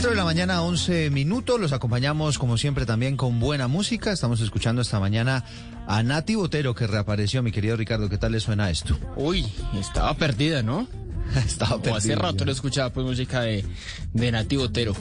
4 0.03 0.17
de 0.17 0.17
la 0.17 0.25
mañana, 0.25 0.62
11 0.62 1.12
minutos. 1.12 1.62
Los 1.62 1.72
acompañamos, 1.72 2.38
como 2.38 2.57
siempre, 2.57 2.86
también 2.86 3.15
con 3.15 3.39
buena 3.39 3.69
música. 3.69 4.12
Estamos 4.12 4.41
escuchando 4.41 4.81
esta 4.81 5.00
mañana 5.00 5.45
a 5.88 6.03
Nati 6.03 6.36
Botero, 6.36 6.75
que 6.75 6.88
reapareció. 6.88 7.41
Mi 7.41 7.53
querido 7.53 7.77
Ricardo, 7.77 8.10
¿qué 8.10 8.17
tal 8.17 8.33
le 8.33 8.41
suena 8.41 8.69
esto? 8.69 9.00
Uy, 9.15 9.45
estaba 9.79 10.13
perdida, 10.15 10.62
¿no? 10.62 10.89
Estaba 11.45 11.75
O 11.75 11.95
hace 11.95 12.15
rato 12.15 12.39
ya. 12.39 12.45
no 12.45 12.51
escuchaba 12.51 12.91
pues 12.91 13.05
música 13.05 13.41
de, 13.41 13.65
de 14.13 14.31
Nati 14.31 14.55
Botero. 14.57 14.93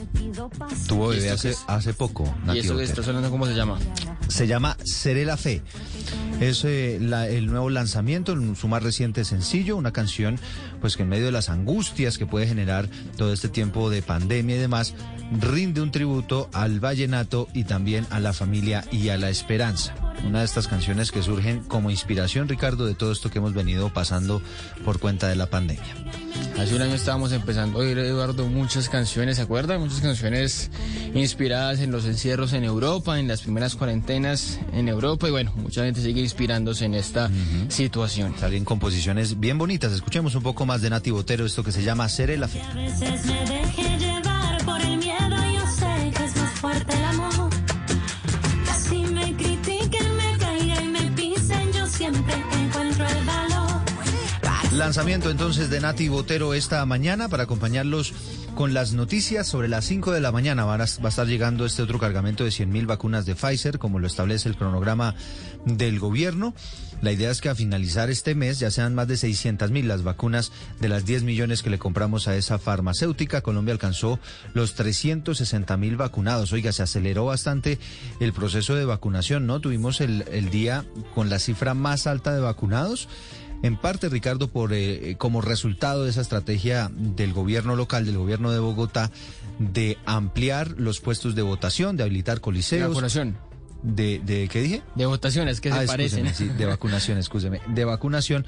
Tuvo 0.87 1.13
¿Y 1.13 1.17
bebé 1.17 1.31
hace, 1.31 1.51
es? 1.51 1.63
hace 1.67 1.93
poco. 1.93 2.33
¿Y 2.53 2.59
eso 2.59 2.77
que 2.77 2.83
está 2.83 3.03
sonando 3.03 3.29
cómo 3.29 3.45
se 3.45 3.53
llama? 3.53 3.77
Se 4.27 4.47
llama 4.47 4.77
Seré 4.83 5.25
la 5.25 5.37
Fe. 5.37 5.61
Es 6.39 6.63
eh, 6.65 6.97
la- 7.01 7.27
el 7.27 7.47
nuevo 7.47 7.69
lanzamiento, 7.69 8.35
su 8.55 8.67
más 8.67 8.81
reciente 8.83 9.23
sencillo, 9.25 9.77
una 9.77 9.91
canción 9.91 10.39
pues 10.81 10.97
que 10.97 11.03
en 11.03 11.09
medio 11.09 11.25
de 11.25 11.31
las 11.31 11.49
angustias 11.49 12.17
que 12.17 12.25
puede 12.25 12.47
generar 12.47 12.89
todo 13.17 13.31
este 13.31 13.47
tiempo 13.49 13.89
de 13.89 14.01
pandemia 14.01 14.55
y 14.55 14.59
demás, 14.59 14.95
rinde 15.39 15.81
un 15.81 15.91
tributo 15.91 16.49
al 16.53 16.79
vallenato 16.79 17.47
y 17.53 17.63
también 17.65 18.05
a 18.09 18.19
la 18.19 18.33
familia 18.33 18.83
y 18.91 19.09
a 19.09 19.17
la 19.17 19.29
esperanza. 19.29 19.93
Una 20.25 20.39
de 20.39 20.45
estas 20.45 20.67
canciones 20.67 21.11
que 21.11 21.21
surgen 21.21 21.63
como 21.63 21.91
inspiración, 21.91 22.47
Ricardo, 22.47 22.85
de 22.85 22.95
todo 22.95 23.11
esto 23.11 23.29
que 23.29 23.39
hemos 23.39 23.53
venido 23.53 23.91
pasando 23.91 24.41
por 24.85 24.99
cuenta 24.99 25.27
de 25.27 25.35
la 25.35 25.47
pandemia. 25.47 25.83
Hace 26.57 26.75
un 26.75 26.81
año 26.81 26.93
estábamos 26.93 27.31
empezando 27.31 27.79
a 27.79 27.81
oír, 27.81 27.97
Eduardo, 27.97 28.47
muchas 28.47 28.87
canciones, 28.87 29.37
¿se 29.37 29.41
acuerda? 29.41 29.77
Muchas 29.77 30.01
canciones 30.01 30.69
inspiradas 31.13 31.79
en 31.79 31.91
los 31.91 32.05
encierros 32.05 32.53
en 32.53 32.63
Europa, 32.63 33.19
en 33.19 33.27
las 33.27 33.41
primeras 33.41 33.75
cuarentenas 33.75 34.59
en 34.71 34.87
Europa 34.87 35.27
y 35.27 35.31
bueno, 35.31 35.51
mucha 35.55 35.83
gente 35.83 36.01
sigue 36.01 36.21
inspirándose 36.21 36.85
en 36.85 36.93
esta 36.93 37.29
situación. 37.69 38.35
Salen 38.39 38.65
composiciones 38.65 39.39
bien 39.39 39.57
bonitas. 39.57 39.91
Escuchemos 39.91 40.35
un 40.35 40.43
poco 40.43 40.65
más 40.65 40.81
de 40.81 40.89
Nati 40.89 41.11
Botero, 41.11 41.45
esto 41.45 41.63
que 41.63 41.71
se 41.71 41.83
llama 41.83 42.07
Seré 42.07 42.37
la 42.37 42.47
Fe. 42.47 42.61
A 42.61 42.73
veces 42.73 43.25
me 43.25 43.45
dejé 43.45 43.97
llevar 43.97 44.63
por 44.65 44.81
el 44.81 44.97
miedo, 44.97 45.35
yo 45.53 45.67
sé 45.67 46.11
que 46.15 46.23
es 46.23 46.35
más 46.35 46.51
fuerte 46.59 47.02
Lanzamiento 54.77 55.29
entonces 55.29 55.69
de 55.69 55.79
Nati 55.79 56.09
Botero 56.09 56.53
esta 56.53 56.83
mañana 56.85 57.29
para 57.29 57.43
acompañarlos 57.43 58.11
con 58.55 58.73
las 58.73 58.93
noticias 58.93 59.47
sobre 59.47 59.67
las 59.67 59.85
5 59.85 60.11
de 60.11 60.19
la 60.19 60.31
mañana. 60.31 60.65
Van 60.65 60.81
a- 60.81 60.85
va 60.85 61.05
a 61.05 61.09
estar 61.09 61.27
llegando 61.27 61.65
este 61.65 61.81
otro 61.83 61.99
cargamento 61.99 62.43
de 62.43 62.51
100.000 62.51 62.85
vacunas 62.87 63.25
de 63.25 63.35
Pfizer, 63.35 63.77
como 63.79 63.99
lo 63.99 64.07
establece 64.07 64.49
el 64.49 64.55
cronograma 64.57 65.15
del 65.65 65.99
gobierno. 65.99 66.53
La 67.01 67.11
idea 67.11 67.31
es 67.31 67.39
que 67.41 67.49
a 67.49 67.55
finalizar 67.55 68.09
este 68.09 68.33
mes 68.35 68.59
ya 68.59 68.71
sean 68.71 68.95
más 68.95 69.07
de 69.07 69.15
600.000 69.15 69.85
las 69.85 70.03
vacunas 70.03 70.51
de 70.79 70.89
las 70.89 71.05
10 71.05 71.23
millones 71.23 71.61
que 71.61 71.69
le 71.69 71.77
compramos 71.79 72.27
a 72.27 72.35
esa 72.35 72.57
farmacéutica. 72.59 73.41
Colombia 73.41 73.73
alcanzó 73.73 74.19
los 74.53 74.75
360.000 74.75 75.97
vacunados. 75.97 76.51
Oiga, 76.51 76.71
se 76.71 76.83
aceleró 76.83 77.25
bastante 77.25 77.77
el 78.19 78.33
proceso 78.33 78.75
de 78.75 78.85
vacunación, 78.85 79.45
¿no? 79.45 79.59
Tuvimos 79.59 80.01
el, 80.01 80.25
el 80.31 80.49
día 80.49 80.83
con 81.13 81.29
la 81.29 81.39
cifra 81.39 81.73
más 81.73 82.07
alta 82.07 82.33
de 82.33 82.41
vacunados. 82.41 83.07
En 83.63 83.77
parte, 83.77 84.09
Ricardo, 84.09 84.49
por 84.49 84.73
eh, 84.73 85.11
eh, 85.11 85.15
como 85.17 85.41
resultado 85.41 86.03
de 86.03 86.09
esa 86.11 86.21
estrategia 86.21 86.91
del 86.93 87.33
gobierno 87.33 87.75
local, 87.75 88.05
del 88.05 88.17
gobierno 88.17 88.51
de 88.51 88.59
Bogotá, 88.59 89.09
de 89.57 89.97
ampliar 90.05 90.75
los 90.77 90.99
puestos 90.99 91.33
de 91.33 91.41
votación, 91.41 91.97
de 91.97 92.03
habilitar 92.03 92.35
De 92.37 92.41
coliseos. 92.41 92.89
vacunación. 92.89 93.37
De, 93.81 94.19
de, 94.19 94.47
¿Qué 94.49 94.61
dije? 94.61 94.81
De 94.95 95.05
votaciones 95.05 95.59
que 95.59 95.69
Ah, 95.71 95.81
se 95.81 95.87
parecen. 95.87 96.33
sí, 96.35 96.47
de 96.47 96.65
vacunación, 96.65 97.17
escúcheme. 97.17 97.59
De 97.67 97.83
vacunación 97.83 98.45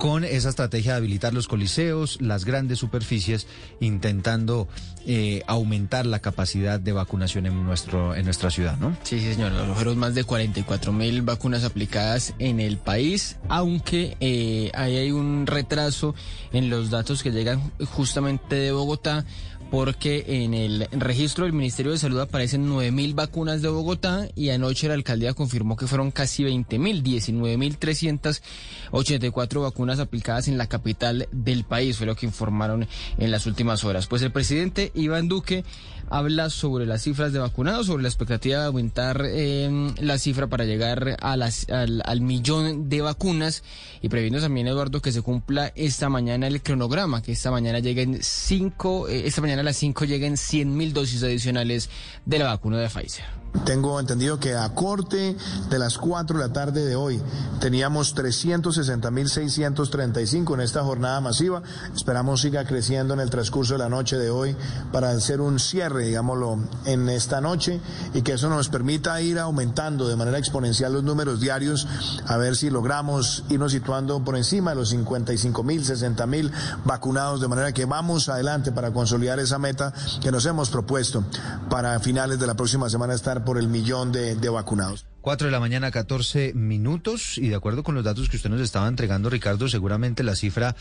con 0.00 0.24
esa 0.24 0.48
estrategia 0.48 0.92
de 0.92 0.96
habilitar 0.96 1.34
los 1.34 1.46
coliseos, 1.46 2.16
las 2.22 2.46
grandes 2.46 2.78
superficies, 2.78 3.46
intentando 3.80 4.66
eh, 5.04 5.42
aumentar 5.46 6.06
la 6.06 6.20
capacidad 6.20 6.80
de 6.80 6.92
vacunación 6.92 7.44
en, 7.44 7.66
nuestro, 7.66 8.14
en 8.14 8.24
nuestra 8.24 8.48
ciudad, 8.48 8.78
¿no? 8.78 8.96
Sí, 9.02 9.20
sí, 9.20 9.34
señor. 9.34 9.52
Fueron 9.74 9.98
más 9.98 10.14
de 10.14 10.24
44 10.24 10.94
mil 10.94 11.20
vacunas 11.20 11.64
aplicadas 11.64 12.32
en 12.38 12.60
el 12.60 12.78
país, 12.78 13.36
aunque 13.50 14.16
eh, 14.20 14.70
ahí 14.72 14.96
hay 14.96 15.12
un 15.12 15.46
retraso 15.46 16.14
en 16.54 16.70
los 16.70 16.88
datos 16.88 17.22
que 17.22 17.30
llegan 17.30 17.70
justamente 17.84 18.56
de 18.56 18.72
Bogotá, 18.72 19.26
porque 19.70 20.24
en 20.26 20.54
el 20.54 20.88
registro 20.90 21.44
del 21.44 21.52
Ministerio 21.52 21.92
de 21.92 21.98
Salud 21.98 22.18
aparecen 22.20 22.66
9 22.66 22.90
mil 22.90 23.14
vacunas 23.14 23.62
de 23.62 23.68
Bogotá 23.68 24.28
y 24.34 24.50
anoche 24.50 24.88
la 24.88 24.94
alcaldía 24.94 25.32
confirmó 25.32 25.76
que 25.76 25.86
fueron 25.86 26.10
casi 26.10 26.42
20 26.44 26.78
mil, 26.78 27.02
19 27.02 27.56
mil 27.56 27.78
384 27.78 29.62
vacunas 29.62 30.00
aplicadas 30.00 30.48
en 30.48 30.58
la 30.58 30.66
capital 30.66 31.28
del 31.30 31.64
país, 31.64 31.96
fue 31.96 32.06
lo 32.06 32.16
que 32.16 32.26
informaron 32.26 32.88
en 33.18 33.30
las 33.30 33.46
últimas 33.46 33.84
horas. 33.84 34.06
Pues 34.08 34.22
el 34.22 34.32
presidente 34.32 34.90
Iván 34.94 35.28
Duque 35.28 35.64
habla 36.10 36.50
sobre 36.50 36.84
las 36.86 37.02
cifras 37.02 37.32
de 37.32 37.38
vacunados, 37.38 37.86
sobre 37.86 38.02
la 38.02 38.08
expectativa 38.08 38.58
de 38.58 38.66
aumentar 38.66 39.22
eh, 39.24 39.92
la 40.00 40.18
cifra 40.18 40.48
para 40.48 40.64
llegar 40.64 41.16
a 41.20 41.36
las, 41.36 41.68
al, 41.70 42.02
al 42.04 42.20
millón 42.20 42.88
de 42.88 43.00
vacunas 43.00 43.62
y 44.02 44.08
previendo 44.08 44.40
también, 44.40 44.66
Eduardo, 44.66 45.00
que 45.00 45.12
se 45.12 45.22
cumpla 45.22 45.72
esta 45.76 46.08
mañana 46.08 46.48
el 46.48 46.62
cronograma, 46.62 47.22
que 47.22 47.32
esta 47.32 47.50
mañana 47.50 47.78
lleguen 47.78 48.18
cinco, 48.20 49.08
eh, 49.08 49.22
esta 49.26 49.40
mañana 49.40 49.60
a 49.60 49.64
las 49.64 49.76
5 49.76 50.04
lleguen 50.04 50.36
100 50.36 50.76
mil 50.76 50.92
dosis 50.92 51.22
adicionales 51.22 51.88
de 52.26 52.38
la 52.38 52.46
vacuna 52.46 52.78
de 52.78 52.88
Pfizer. 52.88 53.39
Tengo 53.64 53.98
entendido 53.98 54.38
que 54.38 54.54
a 54.54 54.68
corte 54.74 55.36
de 55.68 55.78
las 55.78 55.98
4 55.98 56.38
de 56.38 56.46
la 56.46 56.52
tarde 56.52 56.84
de 56.84 56.94
hoy 56.94 57.20
teníamos 57.60 58.14
360.635 58.14 60.54
en 60.54 60.60
esta 60.60 60.84
jornada 60.84 61.20
masiva. 61.20 61.64
Esperamos 61.94 62.42
siga 62.42 62.64
creciendo 62.64 63.14
en 63.14 63.20
el 63.20 63.28
transcurso 63.28 63.72
de 63.74 63.80
la 63.80 63.88
noche 63.88 64.16
de 64.18 64.30
hoy 64.30 64.54
para 64.92 65.10
hacer 65.10 65.40
un 65.40 65.58
cierre, 65.58 66.04
digámoslo, 66.04 66.60
en 66.84 67.08
esta 67.08 67.40
noche 67.40 67.80
y 68.14 68.22
que 68.22 68.34
eso 68.34 68.48
nos 68.48 68.68
permita 68.68 69.20
ir 69.20 69.40
aumentando 69.40 70.06
de 70.06 70.14
manera 70.16 70.38
exponencial 70.38 70.92
los 70.92 71.02
números 71.02 71.40
diarios 71.40 71.88
a 72.26 72.36
ver 72.36 72.54
si 72.56 72.70
logramos 72.70 73.42
irnos 73.48 73.72
situando 73.72 74.24
por 74.24 74.36
encima 74.36 74.70
de 74.70 74.76
los 74.76 74.94
55.000, 74.94 76.14
60.000 76.14 76.52
vacunados 76.84 77.40
de 77.40 77.48
manera 77.48 77.72
que 77.72 77.84
vamos 77.84 78.28
adelante 78.28 78.70
para 78.70 78.92
consolidar 78.92 79.40
esa 79.40 79.58
meta 79.58 79.92
que 80.20 80.30
nos 80.30 80.46
hemos 80.46 80.70
propuesto 80.70 81.24
para 81.68 81.98
finales 82.00 82.38
de 82.38 82.46
la 82.46 82.54
próxima 82.54 82.88
semana 82.88 83.14
estar 83.14 83.39
por 83.44 83.58
el 83.58 83.68
millón 83.68 84.12
de, 84.12 84.48
vacunados. 84.48 85.06
4 85.20 85.46
de 85.46 85.50
la 85.50 85.60
mañana, 85.60 85.90
14 85.90 86.54
minutos, 86.54 87.36
y 87.36 87.48
de 87.48 87.54
acuerdo 87.54 87.82
con 87.82 87.94
los 87.94 88.04
datos 88.04 88.28
que 88.28 88.36
usted 88.36 88.48
nos 88.48 88.60
estaba 88.60 88.88
entregando, 88.88 89.28
Ricardo, 89.28 89.68
seguramente 89.68 90.22
la 90.22 90.34
cifra 90.34 90.74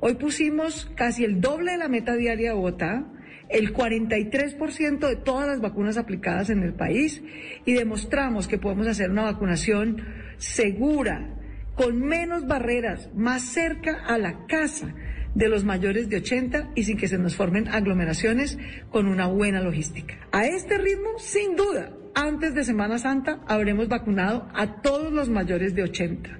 Hoy 0.00 0.14
pusimos 0.14 0.90
casi 0.96 1.22
el 1.22 1.40
doble 1.40 1.70
de 1.70 1.78
la 1.78 1.86
meta 1.86 2.16
diaria 2.16 2.48
de 2.48 2.56
Bogotá, 2.56 3.06
el 3.48 3.72
43% 3.72 5.08
de 5.08 5.14
todas 5.14 5.46
las 5.46 5.60
vacunas 5.60 5.96
aplicadas 5.96 6.50
en 6.50 6.64
el 6.64 6.74
país 6.74 7.22
y 7.64 7.74
demostramos 7.74 8.48
que 8.48 8.58
podemos 8.58 8.88
hacer 8.88 9.10
una 9.10 9.22
vacunación 9.22 10.04
segura, 10.38 11.38
con 11.74 12.00
menos 12.00 12.46
barreras, 12.46 13.10
más 13.14 13.42
cerca 13.42 14.04
a 14.06 14.18
la 14.18 14.46
casa 14.46 14.94
de 15.34 15.48
los 15.48 15.64
mayores 15.64 16.08
de 16.08 16.18
80 16.18 16.72
y 16.74 16.84
sin 16.84 16.98
que 16.98 17.08
se 17.08 17.18
nos 17.18 17.36
formen 17.36 17.68
aglomeraciones 17.68 18.58
con 18.90 19.06
una 19.06 19.26
buena 19.26 19.60
logística. 19.60 20.14
A 20.32 20.44
este 20.46 20.78
ritmo, 20.78 21.18
sin 21.18 21.56
duda, 21.56 21.92
antes 22.14 22.54
de 22.54 22.64
Semana 22.64 22.98
Santa 22.98 23.40
habremos 23.46 23.88
vacunado 23.88 24.48
a 24.54 24.82
todos 24.82 25.12
los 25.12 25.30
mayores 25.30 25.74
de 25.74 25.84
80. 25.84 26.38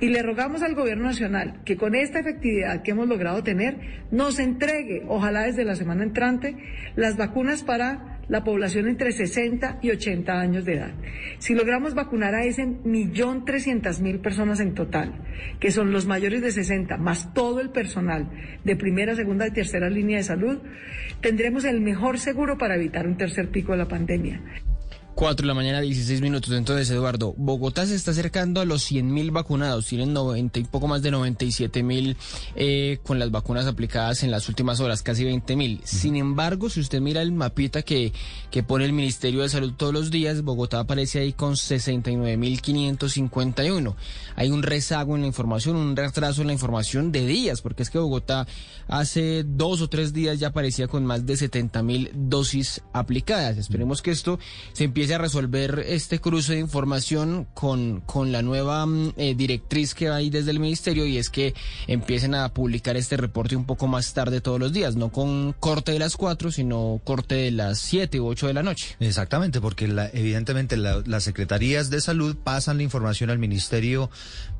Y 0.00 0.08
le 0.08 0.22
rogamos 0.22 0.62
al 0.62 0.74
Gobierno 0.74 1.04
Nacional 1.04 1.60
que 1.64 1.76
con 1.76 1.94
esta 1.94 2.20
efectividad 2.20 2.82
que 2.82 2.92
hemos 2.92 3.08
logrado 3.08 3.42
tener, 3.42 4.04
nos 4.10 4.38
entregue, 4.38 5.04
ojalá 5.08 5.42
desde 5.42 5.64
la 5.64 5.74
semana 5.74 6.04
entrante, 6.04 6.56
las 6.94 7.16
vacunas 7.16 7.64
para 7.64 8.17
la 8.28 8.44
población 8.44 8.88
entre 8.88 9.12
60 9.12 9.78
y 9.82 9.90
80 9.90 10.40
años 10.40 10.64
de 10.64 10.74
edad. 10.74 10.92
Si 11.38 11.54
logramos 11.54 11.94
vacunar 11.94 12.34
a 12.34 12.44
ese 12.44 12.66
millón 12.66 13.44
trescientas 13.44 14.00
mil 14.00 14.20
personas 14.20 14.60
en 14.60 14.74
total, 14.74 15.14
que 15.60 15.70
son 15.70 15.92
los 15.92 16.06
mayores 16.06 16.42
de 16.42 16.52
60, 16.52 16.96
más 16.98 17.32
todo 17.32 17.60
el 17.60 17.70
personal 17.70 18.30
de 18.64 18.76
primera, 18.76 19.14
segunda 19.14 19.46
y 19.46 19.52
tercera 19.52 19.88
línea 19.88 20.18
de 20.18 20.24
salud, 20.24 20.58
tendremos 21.20 21.64
el 21.64 21.80
mejor 21.80 22.18
seguro 22.18 22.58
para 22.58 22.76
evitar 22.76 23.06
un 23.06 23.16
tercer 23.16 23.50
pico 23.50 23.72
de 23.72 23.78
la 23.78 23.88
pandemia. 23.88 24.42
4 25.18 25.42
de 25.42 25.48
la 25.48 25.54
mañana, 25.54 25.80
16 25.80 26.20
minutos. 26.20 26.52
Entonces, 26.52 26.88
Eduardo, 26.90 27.34
Bogotá 27.36 27.84
se 27.86 27.96
está 27.96 28.12
acercando 28.12 28.60
a 28.60 28.64
los 28.64 28.84
100 28.84 29.12
mil 29.12 29.32
vacunados. 29.32 29.86
Tienen 29.86 30.12
90 30.12 30.60
y 30.60 30.62
poco 30.62 30.86
más 30.86 31.02
de 31.02 31.10
97 31.10 31.82
mil 31.82 32.16
eh, 32.54 33.00
con 33.02 33.18
las 33.18 33.32
vacunas 33.32 33.66
aplicadas 33.66 34.22
en 34.22 34.30
las 34.30 34.48
últimas 34.48 34.78
horas, 34.78 35.02
casi 35.02 35.24
20 35.24 35.56
mil. 35.56 35.80
Sin 35.82 36.14
embargo, 36.14 36.70
si 36.70 36.78
usted 36.78 37.00
mira 37.00 37.20
el 37.20 37.32
mapita 37.32 37.82
que, 37.82 38.12
que 38.52 38.62
pone 38.62 38.84
el 38.84 38.92
Ministerio 38.92 39.42
de 39.42 39.48
Salud 39.48 39.72
todos 39.76 39.92
los 39.92 40.12
días, 40.12 40.42
Bogotá 40.42 40.78
aparece 40.78 41.18
ahí 41.18 41.32
con 41.32 41.56
69 41.56 42.36
mil 42.36 42.62
551. 42.62 43.96
Hay 44.36 44.50
un 44.50 44.62
rezago 44.62 45.16
en 45.16 45.22
la 45.22 45.26
información, 45.26 45.74
un 45.74 45.96
retraso 45.96 46.42
en 46.42 46.46
la 46.46 46.52
información 46.52 47.10
de 47.10 47.26
días, 47.26 47.60
porque 47.60 47.82
es 47.82 47.90
que 47.90 47.98
Bogotá 47.98 48.46
hace 48.86 49.42
dos 49.44 49.80
o 49.80 49.88
tres 49.88 50.12
días 50.12 50.38
ya 50.38 50.48
aparecía 50.48 50.86
con 50.86 51.04
más 51.04 51.26
de 51.26 51.36
70 51.36 51.82
mil 51.82 52.12
dosis 52.14 52.82
aplicadas. 52.92 53.58
Esperemos 53.58 54.00
que 54.00 54.12
esto 54.12 54.38
se 54.72 54.84
empiece 54.84 55.07
a 55.14 55.18
resolver 55.18 55.84
este 55.86 56.20
cruce 56.20 56.54
de 56.54 56.60
información 56.60 57.46
con, 57.54 58.00
con 58.02 58.32
la 58.32 58.42
nueva 58.42 58.84
mm, 58.86 59.14
eh, 59.16 59.34
directriz 59.34 59.94
que 59.94 60.08
hay 60.08 60.30
desde 60.30 60.50
el 60.50 60.60
ministerio 60.60 61.06
y 61.06 61.18
es 61.18 61.30
que 61.30 61.54
empiecen 61.86 62.34
a 62.34 62.52
publicar 62.52 62.96
este 62.96 63.16
reporte 63.16 63.56
un 63.56 63.64
poco 63.64 63.86
más 63.86 64.12
tarde 64.14 64.40
todos 64.40 64.58
los 64.60 64.72
días, 64.72 64.96
no 64.96 65.10
con 65.10 65.52
corte 65.60 65.92
de 65.92 65.98
las 65.98 66.16
4, 66.16 66.50
sino 66.52 67.00
corte 67.04 67.34
de 67.34 67.50
las 67.50 67.78
7 67.78 68.20
u 68.20 68.26
8 68.26 68.46
de 68.48 68.54
la 68.54 68.62
noche. 68.62 68.96
Exactamente, 69.00 69.60
porque 69.60 69.88
la- 69.88 70.08
evidentemente 70.12 70.76
la- 70.76 71.02
las 71.06 71.24
secretarías 71.24 71.90
de 71.90 72.00
salud 72.00 72.36
pasan 72.42 72.76
la 72.78 72.82
información 72.82 73.30
al 73.30 73.38
Ministerio 73.38 74.10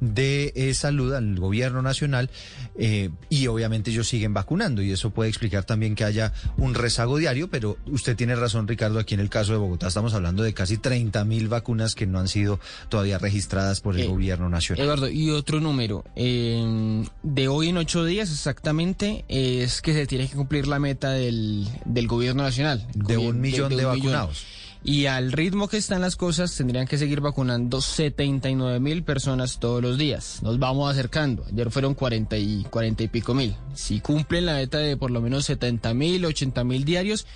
de 0.00 0.52
eh, 0.54 0.74
Salud, 0.74 1.12
al 1.14 1.36
Gobierno 1.38 1.82
Nacional, 1.82 2.30
eh, 2.78 3.10
y 3.28 3.46
obviamente 3.46 3.90
ellos 3.90 4.08
siguen 4.08 4.34
vacunando, 4.34 4.82
y 4.82 4.92
eso 4.92 5.10
puede 5.10 5.28
explicar 5.30 5.64
también 5.64 5.94
que 5.94 6.04
haya 6.04 6.32
un 6.56 6.74
rezago 6.74 7.18
diario, 7.18 7.48
pero 7.48 7.76
usted 7.86 8.16
tiene 8.16 8.36
razón, 8.36 8.68
Ricardo, 8.68 8.98
aquí 8.98 9.14
en 9.14 9.20
el 9.20 9.30
caso 9.30 9.52
de 9.52 9.58
Bogotá 9.58 9.88
estamos 9.88 10.14
hablando 10.14 10.42
de 10.42 10.54
casi 10.54 10.78
30 10.78 11.24
mil 11.24 11.48
vacunas 11.48 11.94
que 11.94 12.06
no 12.06 12.18
han 12.18 12.28
sido 12.28 12.60
todavía 12.88 13.18
registradas 13.18 13.80
por 13.80 13.96
el 13.96 14.02
Eh, 14.02 14.06
Gobierno 14.06 14.48
Nacional. 14.48 14.84
Eduardo, 14.84 15.08
y 15.08 15.30
otro 15.30 15.60
número, 15.60 16.04
eh, 16.16 17.04
de 17.22 17.48
hoy 17.48 17.68
en 17.68 17.76
ocho 17.78 18.04
días 18.04 18.30
exactamente, 18.30 19.24
es 19.28 19.82
que 19.82 19.92
se 19.92 20.06
tiene 20.06 20.28
que 20.28 20.36
cumplir 20.36 20.66
la 20.66 20.78
meta 20.78 21.10
del, 21.10 21.66
del 21.84 22.06
gobierno 22.06 22.42
nacional. 22.42 22.86
De 22.94 23.16
un 23.16 23.40
millón 23.40 23.76
de 23.76 23.86
un 23.86 23.92
vacunados. 23.96 24.44
Y 24.84 25.06
al 25.06 25.32
ritmo 25.32 25.68
que 25.68 25.76
están 25.76 26.00
las 26.00 26.14
cosas, 26.16 26.54
tendrían 26.54 26.86
que 26.86 26.98
seguir 26.98 27.20
vacunando 27.20 27.80
79 27.80 28.78
mil 28.80 29.02
personas 29.02 29.58
todos 29.58 29.82
los 29.82 29.98
días. 29.98 30.38
Nos 30.42 30.58
vamos 30.58 30.90
acercando. 30.90 31.44
Ayer 31.52 31.70
fueron 31.70 31.94
40 31.94 32.36
y, 32.38 32.64
40 32.70 33.02
y 33.02 33.08
pico 33.08 33.34
mil. 33.34 33.54
Si 33.74 34.00
cumplen 34.00 34.46
la 34.46 34.54
meta 34.54 34.78
de 34.78 34.96
por 34.96 35.10
lo 35.10 35.20
menos 35.20 35.44
70 35.46 35.92
mil, 35.94 36.24
80 36.24 36.62
mil 36.64 36.84
diarios, 36.84 37.26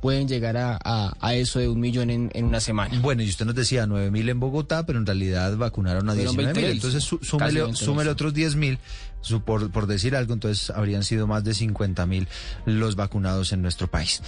pueden 0.00 0.28
llegar 0.28 0.56
a, 0.56 0.78
a- 0.82 1.14
a 1.20 1.34
eso 1.34 1.58
de 1.58 1.68
un 1.68 1.80
millón 1.80 2.10
en, 2.10 2.30
en 2.34 2.44
una 2.44 2.60
semana. 2.60 2.98
Bueno, 3.00 3.22
y 3.22 3.28
usted 3.28 3.44
nos 3.44 3.54
decía 3.54 3.86
9 3.86 4.10
mil 4.10 4.28
en 4.28 4.38
Bogotá, 4.40 4.86
pero 4.86 4.98
en 4.98 5.06
realidad 5.06 5.56
vacunaron 5.56 6.08
a 6.08 6.14
Fueron 6.14 6.36
19 6.36 6.54
mil. 6.60 6.64
20.000, 6.70 6.72
Entonces 6.74 7.04
súmele, 7.04 7.64
20.000. 7.64 7.74
súmele 7.76 8.10
otros 8.10 8.32
10 8.34 8.56
mil, 8.56 8.78
su- 9.20 9.42
por, 9.42 9.70
por 9.70 9.86
decir 9.86 10.16
algo, 10.16 10.32
entonces 10.34 10.70
habrían 10.70 11.04
sido 11.04 11.26
más 11.26 11.44
de 11.44 11.54
50 11.54 12.06
mil 12.06 12.28
los 12.64 12.96
vacunados 12.96 13.52
en 13.52 13.62
nuestro 13.62 13.88
país. 13.88 14.22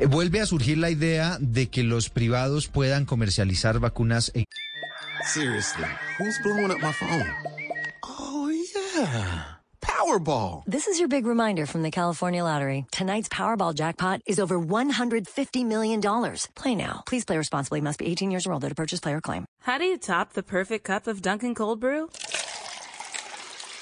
Eh, 0.00 0.06
vuelve 0.06 0.40
a 0.40 0.46
surgir 0.46 0.78
la 0.78 0.90
idea 0.90 1.36
de 1.40 1.68
que 1.70 1.82
los 1.82 2.08
privados 2.10 2.68
puedan 2.68 3.04
comercializar 3.04 3.78
vacunas 3.80 4.30
en 4.34 4.44
Seriously, 5.32 5.84
who's 6.18 6.38
blowing 6.42 6.70
up 6.70 6.78
my 6.82 6.92
phone? 6.92 7.24
Oh, 8.02 8.50
yeah. 8.50 9.44
Powerball. 9.80 10.62
This 10.66 10.86
is 10.86 10.98
your 10.98 11.08
big 11.08 11.24
reminder 11.26 11.66
from 11.66 11.82
the 11.82 11.90
California 11.90 12.42
Lottery. 12.42 12.84
Tonight's 12.90 13.28
Powerball 13.28 13.74
jackpot 13.74 14.20
is 14.26 14.38
over 14.38 14.58
$150 14.58 15.64
million. 15.66 16.00
Play 16.54 16.74
now. 16.74 17.02
Please 17.06 17.24
play 17.24 17.36
responsibly. 17.38 17.80
Must 17.80 17.98
be 17.98 18.06
18 18.06 18.30
years 18.30 18.46
or 18.46 18.52
older 18.52 18.68
to 18.68 18.74
purchase 18.74 19.00
player 19.00 19.20
claim. 19.20 19.44
How 19.62 19.78
do 19.78 19.84
you 19.84 19.98
top 19.98 20.32
the 20.34 20.42
perfect 20.42 20.84
cup 20.84 21.06
of 21.06 21.22
Dunkin' 21.22 21.54
Cold 21.54 21.80
Brew? 21.80 22.08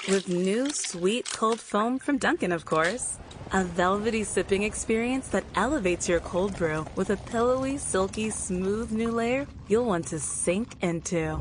With 0.09 0.29
new 0.29 0.69
sweet 0.71 1.31
cold 1.33 1.61
foam 1.61 2.01
from 2.01 2.19
Dunkin', 2.19 2.51
of 2.51 2.65
course. 2.65 3.19
A 3.53 3.63
velvety 3.63 4.25
sipping 4.25 4.65
experience 4.65 5.29
that 5.29 5.45
elevates 5.55 6.09
your 6.09 6.19
cold 6.19 6.57
brew 6.57 6.85
with 6.97 7.11
a 7.11 7.17
pillowy, 7.17 7.79
silky, 7.79 8.29
smooth 8.31 8.91
new 8.91 9.13
layer 9.13 9.47
you'll 9.69 9.85
want 9.85 10.09
to 10.09 10.19
sink 10.19 10.75
into. 10.83 11.39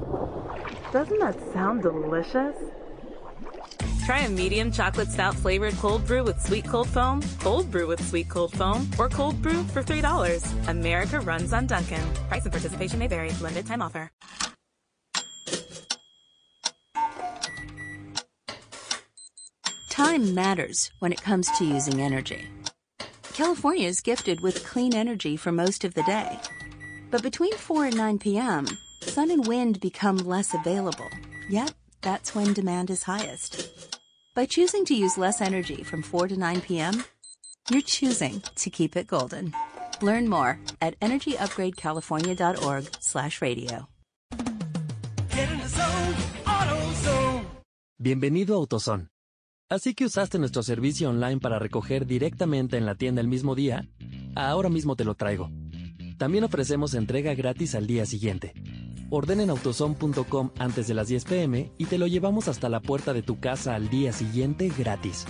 Doesn't 0.94 1.20
that 1.20 1.40
sound 1.54 1.82
delicious? 1.82 2.56
Try 4.06 4.20
a 4.20 4.30
medium 4.30 4.72
chocolate 4.72 5.10
stout 5.10 5.34
flavored 5.34 5.74
cold 5.78 6.06
brew 6.06 6.24
with 6.24 6.40
sweet 6.40 6.66
cold 6.66 6.90
foam, 6.90 7.24
cold 7.40 7.72
brew 7.72 7.88
with 7.88 8.06
sweet 8.08 8.30
cold 8.30 8.54
foam, 8.54 8.88
or 9.00 9.10
cold 9.10 9.42
brew 9.42 9.64
for 9.74 9.82
$3. 9.82 10.68
America 10.68 11.20
runs 11.20 11.52
on 11.52 11.66
Dunkin'. 11.66 12.14
Price 12.30 12.44
and 12.44 12.52
participation 12.52 13.00
may 13.00 13.08
vary. 13.08 13.32
Limited 13.42 13.66
time 13.66 13.82
offer. 13.82 14.12
Time 20.02 20.34
matters 20.34 20.92
when 20.98 21.12
it 21.12 21.22
comes 21.22 21.48
to 21.52 21.64
using 21.64 22.02
energy. 22.02 22.48
California 23.36 23.88
is 23.88 24.02
gifted 24.02 24.42
with 24.42 24.66
clean 24.66 24.96
energy 24.96 25.38
for 25.38 25.52
most 25.52 25.84
of 25.84 25.94
the 25.94 26.02
day. 26.02 26.40
But 27.12 27.22
between 27.22 27.56
4 27.56 27.86
and 27.86 27.98
9 27.98 28.18
p.m., 28.18 28.66
sun 29.02 29.30
and 29.30 29.46
wind 29.46 29.80
become 29.80 30.18
less 30.18 30.56
available. 30.56 31.08
Yet, 31.52 31.76
that's 32.02 32.34
when 32.34 32.54
demand 32.54 32.90
is 32.90 33.04
highest. 33.04 33.70
By 34.34 34.48
choosing 34.48 34.86
to 34.86 34.96
use 34.96 35.20
less 35.20 35.40
energy 35.40 35.84
from 35.84 36.02
4 36.02 36.30
to 36.30 36.36
9 36.36 36.62
p.m., 36.62 37.06
you're 37.70 37.86
choosing 37.86 38.42
to 38.56 38.72
keep 38.72 38.98
it 38.98 39.06
golden. 39.06 39.54
Learn 40.02 40.28
more 40.28 40.58
at 40.82 41.00
energyupgradecalifornia.org 41.00 42.90
slash 43.02 43.40
radio. 43.40 43.88
Get 45.30 45.52
in 45.52 45.60
the 45.60 45.68
zone, 45.68 46.16
AutoZone. 46.46 47.46
Bienvenido 48.02 48.64
a 48.64 48.66
AutoZone. 48.66 49.06
Así 49.72 49.94
que 49.94 50.04
usaste 50.04 50.38
nuestro 50.38 50.64
servicio 50.64 51.10
online 51.10 51.40
para 51.40 51.58
recoger 51.58 52.06
directamente 52.06 52.76
en 52.76 52.86
la 52.86 52.96
tienda 52.96 53.22
el 53.22 53.30
mismo 53.30 53.56
día. 53.56 53.88
Ahora 54.36 54.68
mismo 54.68 54.98
te 54.98 55.06
lo 55.06 55.16
traigo. 55.16 55.50
También 56.18 56.44
ofrecemos 56.44 56.94
entrega 56.94 57.34
gratis 57.36 57.74
al 57.74 57.88
día 57.88 58.06
siguiente. 58.06 58.54
Ordena 59.10 59.44
en 59.44 59.50
autozone.com 59.50 60.52
antes 60.60 60.90
de 60.90 60.94
las 60.94 61.08
10 61.08 61.24
pm 61.24 61.72
y 61.78 61.86
te 61.86 61.98
lo 61.98 62.08
llevamos 62.08 62.50
hasta 62.50 62.68
la 62.68 62.82
puerta 62.82 63.14
de 63.14 63.22
tu 63.22 63.40
casa 63.40 63.74
al 63.74 63.90
día 63.90 64.12
siguiente 64.12 64.70
gratis. 64.78 65.26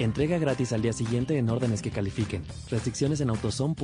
Entrega 0.00 0.38
gratis 0.38 0.72
al 0.72 0.82
día 0.82 0.92
siguiente 0.92 1.38
en 1.38 1.48
órdenes 1.48 1.80
que 1.80 1.92
califiquen. 1.92 2.42
Restricciones 2.68 3.20
en 3.20 3.30
AutoZone. 3.30 3.76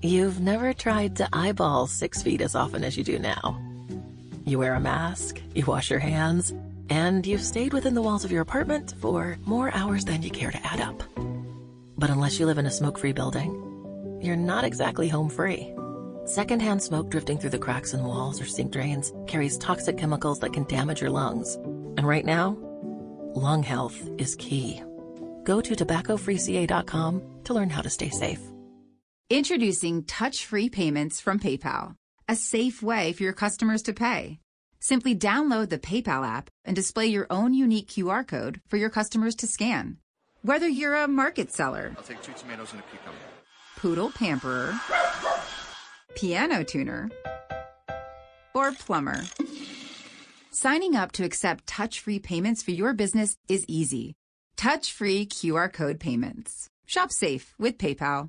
You've 0.00 0.40
never 0.40 0.72
tried 0.72 1.14
to 1.16 1.28
eyeball 1.34 1.86
six 1.86 2.22
feet 2.22 2.40
as 2.40 2.54
often 2.54 2.84
as 2.84 2.96
you 2.96 3.04
do 3.04 3.18
now. 3.18 3.73
You 4.44 4.58
wear 4.58 4.74
a 4.74 4.80
mask, 4.80 5.40
you 5.54 5.64
wash 5.64 5.90
your 5.90 6.00
hands, 6.00 6.52
and 6.90 7.26
you've 7.26 7.40
stayed 7.40 7.72
within 7.72 7.94
the 7.94 8.02
walls 8.02 8.24
of 8.24 8.32
your 8.32 8.42
apartment 8.42 8.94
for 9.00 9.38
more 9.46 9.72
hours 9.74 10.04
than 10.04 10.22
you 10.22 10.30
care 10.30 10.50
to 10.50 10.66
add 10.66 10.80
up. 10.80 11.02
But 11.96 12.10
unless 12.10 12.38
you 12.38 12.44
live 12.44 12.58
in 12.58 12.66
a 12.66 12.70
smoke 12.70 12.98
free 12.98 13.12
building, 13.12 14.18
you're 14.20 14.36
not 14.36 14.64
exactly 14.64 15.08
home 15.08 15.30
free. 15.30 15.72
Secondhand 16.26 16.82
smoke 16.82 17.10
drifting 17.10 17.38
through 17.38 17.50
the 17.50 17.58
cracks 17.58 17.94
in 17.94 18.04
walls 18.04 18.40
or 18.40 18.44
sink 18.44 18.70
drains 18.72 19.12
carries 19.26 19.56
toxic 19.56 19.96
chemicals 19.96 20.40
that 20.40 20.52
can 20.52 20.64
damage 20.64 21.00
your 21.00 21.10
lungs. 21.10 21.54
And 21.96 22.06
right 22.06 22.24
now, 22.24 22.58
lung 23.34 23.62
health 23.62 24.10
is 24.18 24.36
key. 24.36 24.82
Go 25.44 25.60
to 25.62 25.74
tobaccofreeca.com 25.74 27.22
to 27.44 27.54
learn 27.54 27.70
how 27.70 27.82
to 27.82 27.90
stay 27.90 28.10
safe. 28.10 28.40
Introducing 29.30 30.04
touch 30.04 30.44
free 30.44 30.68
payments 30.68 31.20
from 31.20 31.38
PayPal, 31.38 31.94
a 32.28 32.36
safe 32.36 32.82
way 32.82 33.12
for 33.12 33.22
your 33.22 33.32
customers 33.32 33.82
to 33.82 33.92
pay. 33.92 34.40
Simply 34.80 35.14
download 35.14 35.70
the 35.70 35.78
PayPal 35.78 36.26
app 36.26 36.50
and 36.64 36.76
display 36.76 37.06
your 37.06 37.26
own 37.30 37.54
unique 37.54 37.88
QR 37.88 38.26
code 38.26 38.60
for 38.68 38.76
your 38.76 38.90
customers 38.90 39.34
to 39.36 39.46
scan. 39.46 39.98
Whether 40.42 40.68
you're 40.68 40.94
a 40.94 41.08
market 41.08 41.52
seller, 41.52 41.94
I'll 41.96 42.02
take 42.02 42.22
two 42.22 42.32
tomatoes 42.32 42.72
and 42.72 42.80
a 42.80 42.84
cucumber. 42.84 43.18
poodle 43.76 44.10
pamperer, 44.10 44.74
piano 46.14 46.64
tuner, 46.64 47.10
or 48.54 48.72
plumber. 48.72 49.22
Signing 50.50 50.94
up 50.94 51.12
to 51.12 51.24
accept 51.24 51.66
touch 51.66 52.00
free 52.00 52.18
payments 52.18 52.62
for 52.62 52.72
your 52.72 52.92
business 52.92 53.36
is 53.48 53.64
easy. 53.68 54.14
Touch 54.56 54.92
free 54.92 55.26
QR 55.26 55.72
code 55.72 55.98
payments. 55.98 56.68
Shop 56.86 57.10
safe 57.10 57.54
with 57.58 57.78
PayPal. 57.78 58.28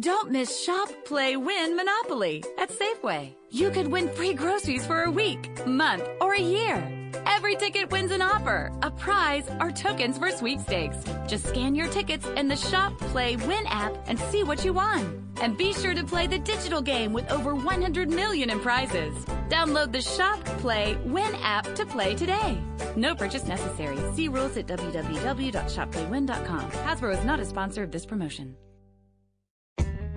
Don't 0.00 0.30
miss 0.30 0.64
Shop, 0.64 0.88
Play, 1.04 1.36
Win 1.36 1.76
Monopoly 1.76 2.42
at 2.58 2.70
Safeway. 2.70 3.34
You 3.50 3.70
could 3.70 3.88
win 3.88 4.08
free 4.08 4.32
groceries 4.32 4.86
for 4.86 5.02
a 5.02 5.10
week, 5.10 5.66
month, 5.66 6.08
or 6.20 6.34
a 6.34 6.40
year. 6.40 6.82
Every 7.26 7.56
ticket 7.56 7.90
wins 7.90 8.10
an 8.10 8.22
offer, 8.22 8.72
a 8.82 8.90
prize, 8.90 9.44
or 9.60 9.70
tokens 9.70 10.16
for 10.16 10.30
sweepstakes. 10.30 10.96
Just 11.28 11.46
scan 11.46 11.74
your 11.74 11.88
tickets 11.88 12.26
in 12.36 12.48
the 12.48 12.56
Shop, 12.56 12.96
Play, 12.98 13.36
Win 13.36 13.66
app 13.66 13.92
and 14.06 14.18
see 14.18 14.42
what 14.42 14.64
you 14.64 14.72
won. 14.72 15.18
And 15.42 15.58
be 15.58 15.74
sure 15.74 15.94
to 15.94 16.04
play 16.04 16.26
the 16.26 16.38
digital 16.38 16.80
game 16.80 17.12
with 17.12 17.30
over 17.30 17.54
100 17.54 18.08
million 18.08 18.48
in 18.48 18.60
prizes. 18.60 19.14
Download 19.50 19.92
the 19.92 20.02
Shop, 20.02 20.42
Play, 20.62 20.96
Win 21.04 21.34
app 21.42 21.74
to 21.74 21.84
play 21.84 22.14
today. 22.14 22.58
No 22.96 23.14
purchase 23.14 23.46
necessary. 23.46 23.98
See 24.14 24.28
rules 24.28 24.56
at 24.56 24.66
www.shopplaywin.com. 24.66 26.70
Hasbro 26.70 27.18
is 27.18 27.24
not 27.24 27.40
a 27.40 27.44
sponsor 27.44 27.82
of 27.82 27.90
this 27.90 28.06
promotion. 28.06 28.56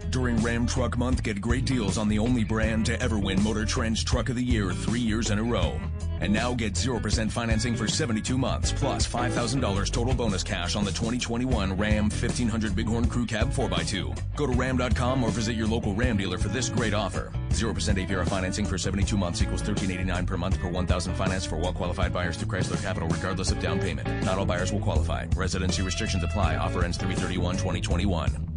During 0.09 0.37
Ram 0.37 0.65
Truck 0.65 0.97
Month, 0.97 1.23
get 1.23 1.41
great 1.41 1.65
deals 1.65 1.97
on 1.97 2.07
the 2.07 2.19
only 2.19 2.43
brand 2.43 2.85
to 2.85 3.01
ever 3.01 3.19
win 3.19 3.41
Motor 3.43 3.65
Trend's 3.65 4.03
Truck 4.03 4.29
of 4.29 4.35
the 4.35 4.43
Year 4.43 4.71
three 4.71 4.99
years 4.99 5.29
in 5.29 5.39
a 5.39 5.43
row. 5.43 5.79
And 6.21 6.31
now 6.31 6.53
get 6.53 6.73
0% 6.73 7.29
financing 7.29 7.75
for 7.75 7.87
72 7.87 8.37
months, 8.37 8.71
plus 8.71 9.05
$5,000 9.05 9.91
total 9.91 10.13
bonus 10.13 10.43
cash 10.43 10.75
on 10.75 10.85
the 10.85 10.91
2021 10.91 11.75
Ram 11.75 12.03
1500 12.03 12.75
Bighorn 12.75 13.09
Crew 13.09 13.25
Cab 13.25 13.49
4x2. 13.51 14.17
Go 14.35 14.47
to 14.47 14.53
ram.com 14.53 15.23
or 15.23 15.29
visit 15.29 15.55
your 15.55 15.67
local 15.67 15.93
Ram 15.93 16.15
dealer 16.15 16.37
for 16.37 16.47
this 16.47 16.69
great 16.69 16.93
offer. 16.93 17.33
0% 17.49 17.73
APR 17.73 18.27
financing 18.27 18.65
for 18.65 18.77
72 18.77 19.17
months 19.17 19.41
equals 19.41 19.61
$13.89 19.61 20.25
per 20.25 20.37
month 20.37 20.59
per 20.59 20.69
1000 20.69 21.15
finance 21.15 21.45
for 21.45 21.57
well-qualified 21.57 22.13
buyers 22.13 22.37
through 22.37 22.47
Chrysler 22.47 22.81
Capital 22.81 23.09
regardless 23.09 23.51
of 23.51 23.59
down 23.59 23.79
payment. 23.79 24.07
Not 24.23 24.37
all 24.37 24.45
buyers 24.45 24.71
will 24.71 24.79
qualify. 24.79 25.25
Residency 25.35 25.81
restrictions 25.81 26.23
apply. 26.23 26.55
Offer 26.55 26.85
ends 26.85 26.97
331 26.97 27.55
2021. 27.55 28.54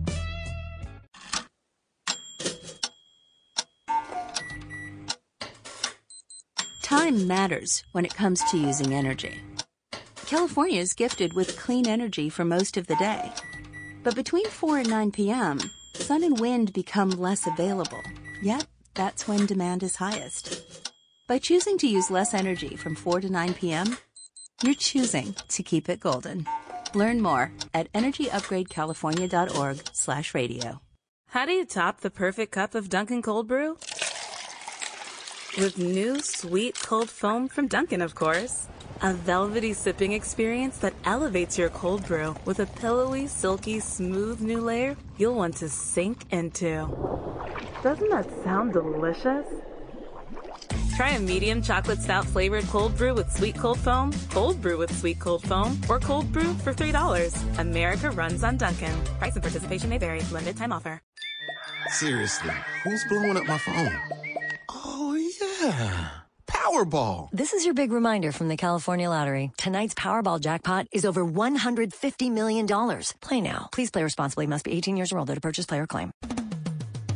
Time 6.89 7.27
matters 7.27 7.85
when 7.93 8.07
it 8.07 8.15
comes 8.15 8.43
to 8.45 8.57
using 8.57 8.95
energy. 8.95 9.43
California 10.25 10.81
is 10.81 10.95
gifted 10.95 11.35
with 11.35 11.59
clean 11.59 11.87
energy 11.87 12.31
for 12.31 12.47
most 12.47 12.79
of 12.79 12.87
the 12.87 12.97
day. 12.97 13.31
But 14.03 14.15
between 14.15 14.49
4 14.49 14.79
and 14.79 14.89
9 14.89 15.13
p.m., 15.13 15.61
sun 15.93 16.25
and 16.25 16.41
wind 16.41 16.73
become 16.73 17.11
less 17.11 17.47
available. 17.47 18.01
Yet, 18.43 18.67
that's 18.95 19.29
when 19.29 19.45
demand 19.45 19.83
is 19.83 19.97
highest. 19.97 20.63
By 21.27 21.37
choosing 21.39 21.77
to 21.77 21.87
use 21.87 22.11
less 22.11 22.33
energy 22.33 22.75
from 22.75 22.95
4 22.95 23.21
to 23.21 23.29
9 23.29 23.53
p.m., 23.53 23.99
you're 24.63 24.73
choosing 24.73 25.37
to 25.49 25.63
keep 25.63 25.91
it 25.91 26.01
golden. 26.01 26.47
Learn 26.95 27.21
more 27.21 27.53
at 27.75 27.93
energyupgradecalifornia.org 27.93 29.83
slash 29.93 30.33
radio. 30.33 30.81
How 31.27 31.45
do 31.45 31.53
you 31.53 31.67
top 31.67 32.01
the 32.01 32.09
perfect 32.09 32.53
cup 32.53 32.75
of 32.75 32.89
Dunkin' 32.89 33.21
Cold 33.21 33.47
Brew? 33.47 33.77
With 35.57 35.79
new 35.79 36.21
sweet 36.21 36.79
cold 36.81 37.09
foam 37.09 37.49
from 37.49 37.69
Dunkin', 37.69 38.03
of 38.03 38.15
course. 38.15 38.69
A 39.03 39.15
velvety 39.15 39.73
sipping 39.73 40.13
experience 40.13 40.79
that 40.79 40.93
elevates 41.05 41.57
your 41.57 41.69
cold 41.71 42.07
brew 42.07 42.37
with 42.45 42.61
a 42.61 42.67
pillowy, 42.67 43.27
silky, 43.27 43.81
smooth 43.81 44.41
new 44.41 44.61
layer 44.61 44.97
you'll 45.17 45.35
want 45.35 45.57
to 45.57 45.69
sink 45.69 46.25
into. 46.33 46.87
Doesn't 47.83 48.11
that 48.11 48.29
sound 48.45 48.73
delicious? 48.73 49.47
Try 50.97 51.11
a 51.11 51.21
medium 51.21 51.63
chocolate 51.63 52.03
stout 52.03 52.25
flavored 52.27 52.67
cold 52.67 52.97
brew 52.97 53.15
with 53.15 53.33
sweet 53.33 53.57
cold 53.57 53.79
foam, 53.79 54.13
cold 54.31 54.61
brew 54.61 54.77
with 54.77 54.97
sweet 54.99 55.19
cold 55.19 55.43
foam, 55.45 55.81
or 55.89 55.99
cold 55.99 56.31
brew 56.33 56.55
for 56.55 56.75
$3. 56.75 57.59
America 57.59 58.11
runs 58.11 58.45
on 58.45 58.57
Dunkin'. 58.59 59.01
Price 59.19 59.35
and 59.35 59.43
participation 59.43 59.89
may 59.89 59.99
vary. 59.99 60.21
Limited 60.31 60.57
time 60.57 60.73
offer. 60.73 61.01
Seriously, 61.91 62.55
who's 62.85 63.03
blowing 63.09 63.37
up 63.37 63.47
my 63.47 63.59
phone? 63.59 63.93
Oh, 64.69 65.15
yeah. 65.41 66.11
Powerball. 66.47 67.29
This 67.33 67.53
is 67.53 67.65
your 67.65 67.75
big 67.75 67.93
reminder 67.93 68.33
from 68.33 68.49
the 68.49 68.57
California 68.57 69.09
Lottery. 69.09 69.53
Tonight's 69.57 69.95
Powerball 69.95 70.41
jackpot 70.41 70.87
is 70.93 71.05
over 71.05 71.25
$150 71.25 72.31
million. 72.33 72.67
Play 73.21 73.41
now. 73.41 73.69
Please 73.73 73.91
play 73.91 74.03
responsibly. 74.03 74.47
Must 74.47 74.65
be 74.65 74.73
18 74.73 74.97
years 74.97 75.13
or 75.13 75.19
older 75.19 75.35
to 75.35 75.41
purchase 75.41 75.67
player 75.67 75.87
claim. 75.87 76.11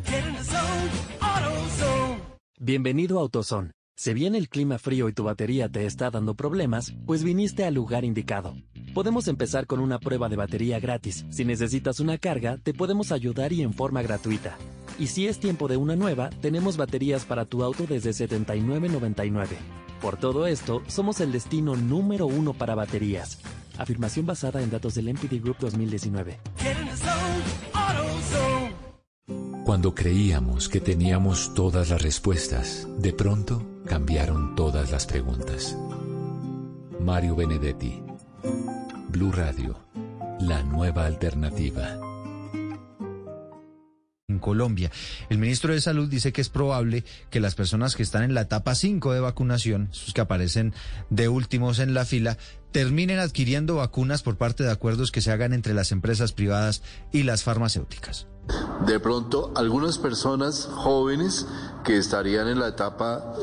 Get 0.05 0.25
in 0.27 0.35
the 0.35 0.43
zone, 0.43 0.91
AutoZone. 1.21 2.21
Bienvenido 2.63 3.23
a 3.23 3.29
AutoZone. 3.29 3.71
Si 3.95 4.15
bien 4.15 4.35
el 4.35 4.49
clima 4.49 4.79
frío 4.79 5.09
y 5.09 5.13
tu 5.13 5.25
batería 5.25 5.69
te 5.69 5.87
está 5.87 6.11
dando 6.11 6.35
problemas, 6.35 6.93
pues 7.07 7.23
viniste 7.23 7.65
al 7.65 7.75
lugar 7.75 8.05
indicado. 8.05 8.57
Podemos 8.95 9.29
empezar 9.29 9.67
con 9.67 9.81
una 9.81 9.99
prueba 9.99 10.29
de 10.29 10.37
batería 10.37 10.81
gratis. 10.81 11.25
Si 11.31 11.45
necesitas 11.45 12.01
una 12.01 12.19
carga, 12.19 12.59
te 12.59 12.75
podemos 12.75 13.13
ayudar 13.13 13.53
y 13.53 13.63
en 13.63 13.73
forma 13.73 14.03
gratuita. 14.03 14.57
Y 14.99 15.07
si 15.07 15.27
es 15.27 15.39
tiempo 15.39 15.69
de 15.69 15.77
una 15.77 15.97
nueva, 15.97 16.31
tenemos 16.41 16.77
baterías 16.77 17.25
para 17.25 17.45
tu 17.45 17.63
auto 17.63 17.87
desde 17.87 18.11
$79.99. 18.11 19.49
Por 20.01 20.17
todo 20.17 20.47
esto, 20.47 20.83
somos 20.89 21.21
el 21.21 21.31
destino 21.31 21.77
número 21.77 22.27
uno 22.27 22.55
para 22.55 22.75
baterías. 22.75 23.39
Afirmación 23.79 24.27
basada 24.27 24.63
en 24.63 24.71
datos 24.71 24.95
del 24.95 25.15
MPD 25.15 25.41
Group 25.41 25.59
2019. 25.61 26.39
Get 26.59 26.77
in 26.79 26.89
the 26.89 26.97
zone, 26.97 27.13
AutoZone. 27.73 28.73
Cuando 29.65 29.95
creíamos 29.95 30.69
que 30.69 30.81
teníamos 30.81 31.55
todas 31.55 31.91
las 31.91 32.03
respuestas, 32.03 32.89
de 32.99 33.13
pronto 33.13 33.72
cambiaron 33.87 34.55
todas 34.55 34.91
las 34.91 35.07
preguntas. 35.07 35.77
Mario 37.01 37.35
Benedetti, 37.35 38.03
Blue 39.09 39.33
Radio, 39.33 39.77
la 40.41 40.63
nueva 40.63 41.07
alternativa. 41.07 42.12
En 44.33 44.39
Colombia. 44.39 44.91
El 45.29 45.39
ministro 45.39 45.73
de 45.73 45.81
Salud 45.81 46.09
dice 46.09 46.33
que 46.33 46.41
es 46.41 46.49
probable 46.49 47.05
que 47.31 47.41
las 47.41 47.55
personas 47.55 47.95
que 47.95 48.03
están 48.03 48.23
en 48.25 48.35
la 48.35 48.43
etapa 48.43 48.75
5 48.75 49.13
de 49.13 49.21
vacunación, 49.21 49.89
sus 49.93 50.13
que 50.13 50.21
aparecen 50.21 50.75
de 51.11 51.29
últimos 51.29 51.79
en 51.79 51.95
la 51.95 52.05
fila, 52.05 52.39
terminen 52.73 53.19
adquiriendo 53.19 53.77
vacunas 53.77 54.23
por 54.23 54.37
parte 54.37 54.65
de 54.65 54.71
acuerdos 54.71 55.13
que 55.13 55.21
se 55.21 55.31
hagan 55.31 55.53
entre 55.53 55.75
las 55.75 55.93
empresas 55.93 56.33
privadas 56.33 56.83
y 57.13 57.23
las 57.23 57.45
farmacéuticas. 57.45 58.27
De 58.87 58.99
pronto, 58.99 59.53
algunas 59.55 59.99
personas 59.99 60.69
jóvenes 60.73 61.47
que 61.85 61.97
estarían 61.97 62.49
en 62.49 62.59
la 62.59 62.69
etapa 62.69 63.35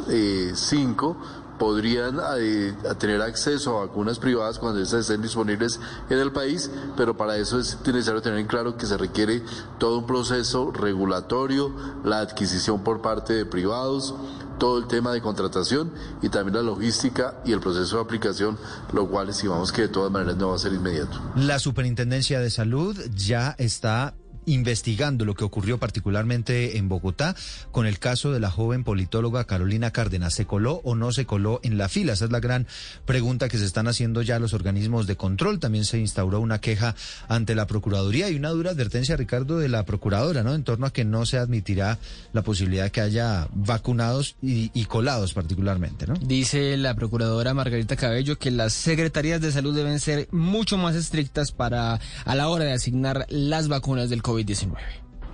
5 0.54 1.49
podrían 1.60 2.20
eh, 2.40 2.74
tener 2.98 3.22
acceso 3.22 3.78
a 3.78 3.86
vacunas 3.86 4.18
privadas 4.18 4.58
cuando 4.58 4.82
estas 4.82 5.02
estén 5.02 5.22
disponibles 5.22 5.80
en 6.10 6.18
el 6.18 6.32
país, 6.32 6.72
pero 6.98 7.16
para 7.16 7.38
eso 7.38 7.60
es 7.60 7.78
necesario 7.86 8.22
tener 8.22 8.40
en 8.40 8.48
claro 8.48 8.78
que 8.78 8.88
se 8.88 8.98
requiere 8.98 9.44
todo 9.78 10.00
un 10.00 10.08
proceso 10.08 10.72
regulatorio, 10.72 11.72
la 12.04 12.20
adquisición 12.20 12.84
por 12.84 13.02
parte 13.02 13.34
de 13.34 13.46
privados, 13.46 14.16
todo 14.58 14.78
el 14.78 14.88
tema 14.88 15.12
de 15.12 15.22
contratación 15.22 15.92
y 16.22 16.30
también 16.30 16.56
la 16.56 16.62
logística 16.62 17.36
y 17.46 17.54
el 17.54 17.60
proceso 17.60 17.98
de 17.98 18.04
aplicación, 18.04 18.58
lo 18.94 19.08
cual 19.08 19.30
estimamos 19.30 19.72
que 19.72 19.84
de 19.84 19.88
todas 19.88 20.12
maneras 20.12 20.38
no 20.38 20.50
va 20.50 20.56
a 20.56 20.60
ser 20.60 20.74
inmediato. 20.74 21.20
La 21.36 21.60
Superintendencia 21.60 22.40
de 22.40 22.50
Salud 22.50 22.98
ya 23.16 23.56
está 23.58 24.16
investigando 24.46 25.26
lo 25.26 25.36
que 25.36 25.44
ocurrió 25.44 25.78
particularmente 25.78 26.78
en 26.78 26.90
Bogotá 26.90 27.36
con 27.72 27.86
el 27.86 28.00
caso 28.00 28.32
de 28.32 28.40
la 28.40 28.50
joven 28.50 28.84
politóloga 28.84 29.46
Carolina 29.46 29.92
Cárdenas. 29.92 30.34
¿Se 30.34 30.46
coló 30.46 30.82
o 30.84 30.96
no 30.96 31.12
se 31.12 31.26
coló 31.26 31.60
en 31.64 31.78
la 31.78 31.90
fila? 31.90 32.14
Esa 32.14 32.26
es 32.26 32.32
la 32.32 32.40
gran 32.40 32.68
pregunta 33.06 33.50
que 33.50 33.58
se 33.58 33.66
están 33.66 33.88
haciendo 33.88 34.22
ya 34.22 34.40
los 34.40 34.54
organismos 34.54 35.08
de 35.08 35.16
control. 35.16 35.60
También 35.60 35.86
se 35.86 36.00
instauró 36.00 36.40
una 36.40 36.60
queja 36.60 36.96
ante 37.28 37.56
la 37.56 37.68
Procuraduría 37.68 38.30
y 38.30 38.36
una 38.36 38.50
dura 38.50 38.72
advertencia, 38.72 39.16
Ricardo, 39.16 39.60
de 39.60 39.70
la 39.70 39.86
Procuradora, 39.86 40.44
¿no? 40.44 40.54
En 40.54 40.64
torno 40.64 40.86
a 40.86 40.94
que 40.94 41.06
no 41.06 41.26
se 41.26 41.38
admitirá 41.38 42.00
la 42.34 42.42
posibilidad 42.42 42.92
que 42.92 43.02
haya 43.02 43.48
vacunados 43.54 44.36
y, 44.42 44.72
y 44.74 44.86
colados 44.86 45.34
particularmente, 45.34 46.08
¿no? 46.08 46.16
Dice 46.16 46.78
la 46.78 46.96
Procuradora 46.96 47.54
Margarita 47.54 47.96
Cabello 47.96 48.38
que 48.38 48.52
las 48.52 48.74
secretarías 48.74 49.42
de 49.42 49.52
salud 49.52 49.76
deben 49.76 50.00
ser 50.00 50.28
mucho 50.32 50.78
más 50.78 50.96
estrictas 50.96 51.52
para 51.52 52.00
a 52.26 52.36
la 52.36 52.50
hora 52.50 52.66
de 52.66 52.74
asignar 52.74 53.26
las 53.30 53.68
vacunas 53.68 54.10
del 54.10 54.22
COVID-19. 54.40 54.78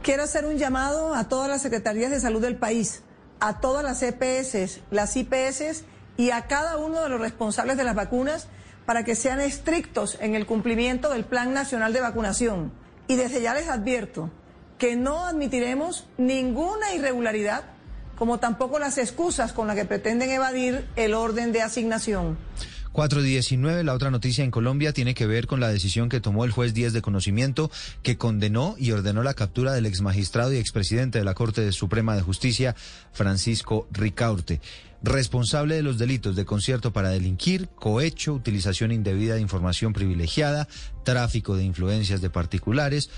Quiero 0.04 0.24
hacer 0.24 0.46
un 0.46 0.58
llamado 0.58 1.16
a 1.16 1.28
todas 1.28 1.50
las 1.50 1.62
secretarías 1.62 2.12
de 2.12 2.20
salud 2.20 2.42
del 2.42 2.58
país, 2.58 3.04
a 3.40 3.60
todas 3.60 3.84
las 3.84 4.02
EPS, 4.04 4.82
las 4.92 5.16
IPS 5.16 5.84
y 6.18 6.30
a 6.30 6.44
cada 6.44 6.78
uno 6.78 7.02
de 7.02 7.10
los 7.10 7.20
responsables 7.20 7.78
de 7.78 7.84
las 7.84 7.96
vacunas 7.96 8.48
para 8.86 9.04
que 9.04 9.16
sean 9.16 9.42
estrictos 9.42 10.18
en 10.22 10.36
el 10.36 10.46
cumplimiento 10.46 11.10
del 11.10 11.26
Plan 11.26 11.54
Nacional 11.54 11.92
de 11.92 12.02
Vacunación. 12.02 12.72
Y 13.08 13.16
desde 13.16 13.42
ya 13.42 13.54
les 13.54 13.68
advierto 13.68 14.30
que 14.78 14.96
no 14.96 15.26
admitiremos 15.26 16.08
ninguna 16.18 16.94
irregularidad, 16.94 17.64
como 18.16 18.40
tampoco 18.40 18.78
las 18.78 18.98
excusas 18.98 19.54
con 19.54 19.68
las 19.68 19.76
que 19.76 19.86
pretenden 19.86 20.30
evadir 20.30 20.88
el 20.96 21.14
orden 21.14 21.52
de 21.52 21.62
asignación. 21.62 22.38
419, 22.96 23.84
la 23.84 23.94
otra 23.94 24.10
noticia 24.10 24.46
en 24.46 24.52
Colombia 24.52 24.94
tiene 24.94 25.14
que 25.14 25.28
ver 25.28 25.48
con 25.48 25.60
la 25.60 25.68
decisión 25.68 26.08
que 26.08 26.22
tomó 26.22 26.46
el 26.46 26.52
juez 26.52 26.74
10 26.74 26.94
de 26.94 27.02
conocimiento 27.02 27.70
que 28.04 28.18
condenó 28.18 28.76
y 28.80 28.92
ordenó 28.92 29.22
la 29.22 29.34
captura 29.34 29.74
del 29.74 29.86
exmagistrado 29.86 30.54
y 30.54 30.60
expresidente 30.60 31.20
de 31.20 31.26
la 31.26 31.34
Corte 31.34 31.70
Suprema 31.74 32.16
de 32.16 32.22
Justicia, 32.22 32.74
Francisco 33.12 33.90
Ricaurte, 33.92 34.62
responsable 35.04 35.76
de 35.76 35.84
los 35.84 35.98
delitos 35.98 36.38
de 36.38 36.46
concierto 36.46 36.94
para 36.94 37.10
delinquir, 37.10 37.68
cohecho, 37.76 38.34
utilización 38.34 38.94
indebida 38.94 39.36
de 39.36 39.42
información 39.42 39.92
privilegiada, 39.92 40.70
tráfico 41.04 41.58
de 41.58 41.66
influencias 41.66 42.22
de 42.22 42.30
particulares, 42.30 43.10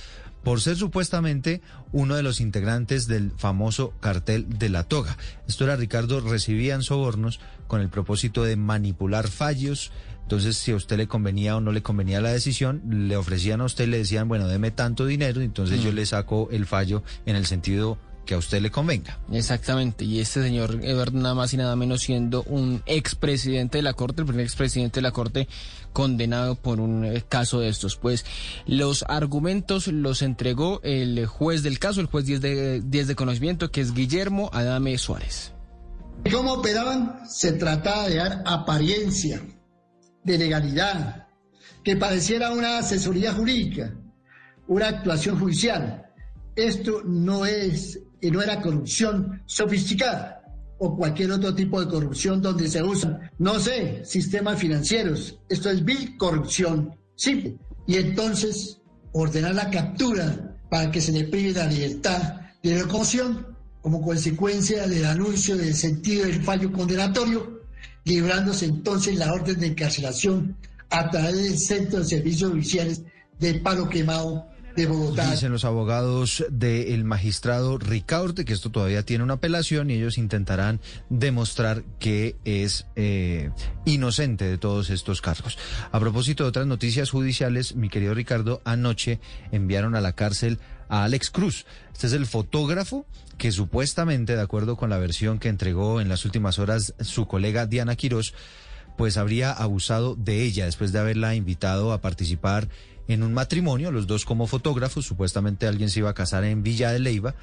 por 0.44 0.62
ser 0.62 0.78
supuestamente 0.78 1.62
uno 1.92 2.16
de 2.16 2.24
los 2.24 2.40
integrantes 2.40 3.06
del 3.06 3.32
famoso 3.32 3.94
cartel 4.00 4.48
de 4.58 4.70
la 4.70 4.86
toga. 4.86 5.18
Esto 5.48 5.66
era, 5.66 5.76
Ricardo, 5.76 6.22
recibían 6.22 6.84
sobornos 6.84 7.40
con 7.68 7.82
el 7.82 7.90
propósito 7.90 8.44
de 8.44 8.56
manipular 8.56 9.28
fallos. 9.28 9.92
Entonces, 10.24 10.58
si 10.58 10.72
a 10.72 10.76
usted 10.76 10.98
le 10.98 11.08
convenía 11.08 11.56
o 11.56 11.62
no 11.62 11.72
le 11.72 11.82
convenía 11.82 12.20
la 12.20 12.32
decisión, 12.32 12.82
le 12.90 13.16
ofrecían 13.16 13.62
a 13.62 13.66
usted, 13.66 13.88
le 13.88 14.00
decían, 14.00 14.28
bueno, 14.28 14.48
deme 14.48 14.72
tanto 14.72 15.06
dinero, 15.06 15.42
entonces 15.42 15.82
yo 15.82 15.92
le 15.92 16.06
saco 16.06 16.50
el 16.52 16.66
fallo 16.66 17.02
en 17.26 17.38
el 17.38 17.46
sentido 17.46 17.98
que 18.28 18.36
a 18.36 18.38
usted 18.38 18.62
le 18.62 18.70
convenga. 18.70 19.18
Exactamente, 19.32 20.06
y 20.06 20.20
este 20.20 20.44
señor 20.44 20.80
Eduardo 20.84 21.18
nada 21.18 21.34
más 21.34 21.54
y 21.54 21.58
nada 21.58 21.76
menos 21.76 22.02
siendo 22.02 22.44
un 22.44 22.84
expresidente 22.86 23.80
de 23.80 23.82
la 23.82 23.94
Corte, 23.94 24.22
el 24.22 24.28
primer 24.28 24.46
expresidente 24.46 24.98
de 24.98 25.02
la 25.02 25.12
Corte 25.12 25.48
condenado 25.94 26.54
por 26.56 26.80
un 26.80 27.06
eh, 27.06 27.24
caso 27.28 27.62
de 27.62 27.70
estos. 27.70 27.96
Pues 27.96 28.26
los 28.68 29.04
argumentos 29.08 29.88
los 29.88 30.22
entregó 30.22 30.80
el 30.84 31.26
juez 31.26 31.64
del 31.64 31.80
caso, 31.80 32.02
el 32.02 32.08
juez 32.08 32.26
10 32.26 32.42
de, 32.42 32.82
10 32.82 33.08
de 33.08 33.16
conocimiento, 33.16 33.72
que 33.72 33.82
es 33.82 33.94
Guillermo 33.94 34.52
Adame 34.54 34.96
Suárez. 35.00 35.54
¿Cómo 36.32 36.54
operaban? 36.54 37.30
Se 37.30 37.54
trataba 37.54 38.08
de 38.08 38.16
dar 38.16 38.44
apariencia 38.46 39.42
de 40.24 40.38
legalidad, 40.38 41.28
que 41.84 41.96
pareciera 41.96 42.52
una 42.52 42.80
asesoría 42.80 43.34
jurídica, 43.34 43.94
una 44.68 44.88
actuación 44.90 45.40
judicial. 45.40 46.06
Esto 46.56 47.02
no 47.06 47.46
es 47.46 48.00
y 48.20 48.32
no 48.32 48.42
era 48.42 48.62
corrupción 48.62 49.42
sofisticada 49.46 50.42
o 50.80 50.96
cualquier 50.96 51.32
otro 51.32 51.56
tipo 51.56 51.80
de 51.80 51.88
corrupción 51.88 52.42
donde 52.42 52.68
se 52.68 52.84
usan, 52.84 53.32
no 53.40 53.60
sé, 53.60 54.04
sistemas 54.04 54.60
financieros. 54.60 55.40
Esto 55.50 55.70
es 55.70 55.84
vil 55.84 56.18
corrupción, 56.18 56.96
simple. 57.16 57.58
Y 57.86 57.96
entonces 57.98 58.82
ordenar 59.14 59.56
la 59.56 59.70
captura 59.70 60.58
para 60.70 60.92
que 60.92 61.02
se 61.02 61.12
le 61.12 61.24
prive 61.26 61.54
la 61.54 61.68
libertad 61.68 62.42
de 62.62 62.80
locomoción 62.80 63.57
como 63.88 64.02
consecuencia 64.02 64.86
del 64.86 65.06
anuncio 65.06 65.56
del 65.56 65.74
sentido 65.74 66.26
del 66.26 66.44
fallo 66.44 66.74
condenatorio, 66.74 67.62
librándose 68.04 68.66
entonces 68.66 69.16
la 69.16 69.32
orden 69.32 69.58
de 69.62 69.68
encarcelación 69.68 70.58
a 70.90 71.10
través 71.10 71.38
del 71.38 71.58
Centro 71.58 72.00
de 72.00 72.06
Servicios 72.06 72.52
Judiciales 72.52 73.04
del 73.40 73.62
Palo 73.62 73.88
Quemado 73.88 74.46
de 74.76 74.88
Bogotá. 74.88 75.32
Dicen 75.32 75.54
los 75.54 75.64
abogados 75.64 76.44
del 76.50 77.06
magistrado 77.06 77.78
Ricaurte 77.78 78.44
que 78.44 78.52
esto 78.52 78.72
todavía 78.72 79.04
tiene 79.04 79.24
una 79.24 79.36
apelación 79.36 79.90
y 79.90 79.94
ellos 79.94 80.18
intentarán 80.18 80.82
demostrar 81.10 81.86
que 81.98 82.36
es 82.44 82.88
eh, 82.98 83.52
inocente 83.86 84.44
de 84.44 84.58
todos 84.58 84.90
estos 84.90 85.22
cargos. 85.22 85.58
A 85.94 86.00
propósito 86.02 86.44
de 86.44 86.50
otras 86.50 86.68
noticias 86.68 87.10
judiciales, 87.10 87.74
mi 87.78 87.88
querido 87.88 88.14
Ricardo, 88.14 88.62
anoche 88.66 89.22
enviaron 89.54 89.96
a 89.96 90.02
la 90.02 90.12
cárcel 90.12 90.60
a 90.90 91.06
Alex 91.06 91.32
Cruz. 91.32 91.66
Este 91.94 92.08
es 92.08 92.14
el 92.14 92.26
fotógrafo 92.26 93.06
que 93.38 93.52
supuestamente, 93.52 94.36
de 94.36 94.42
acuerdo 94.42 94.76
con 94.76 94.90
la 94.90 94.98
versión 94.98 95.40
que 95.40 95.50
entregó 95.50 96.02
en 96.02 96.10
las 96.10 96.26
últimas 96.26 96.60
horas 96.60 96.94
su 97.00 97.28
colega 97.28 97.66
Diana 97.66 97.96
Quirós, 97.96 98.34
pues 98.98 99.18
habría 99.18 99.52
abusado 99.52 100.16
de 100.16 100.44
ella 100.44 100.66
después 100.66 100.92
de 100.92 101.00
haberla 101.00 101.36
invitado 101.36 101.94
a 101.94 102.02
participar 102.02 102.68
en 103.08 103.24
un 103.24 103.34
matrimonio, 103.34 103.92
los 103.92 104.08
dos 104.08 104.26
como 104.26 104.48
fotógrafos, 104.48 105.06
supuestamente 105.06 105.68
alguien 105.68 105.90
se 105.90 106.00
iba 106.00 106.10
a 106.10 106.14
casar 106.14 106.44
en 106.44 106.64
Villa 106.64 106.92
de 106.92 107.00
Leiva. 107.00 107.36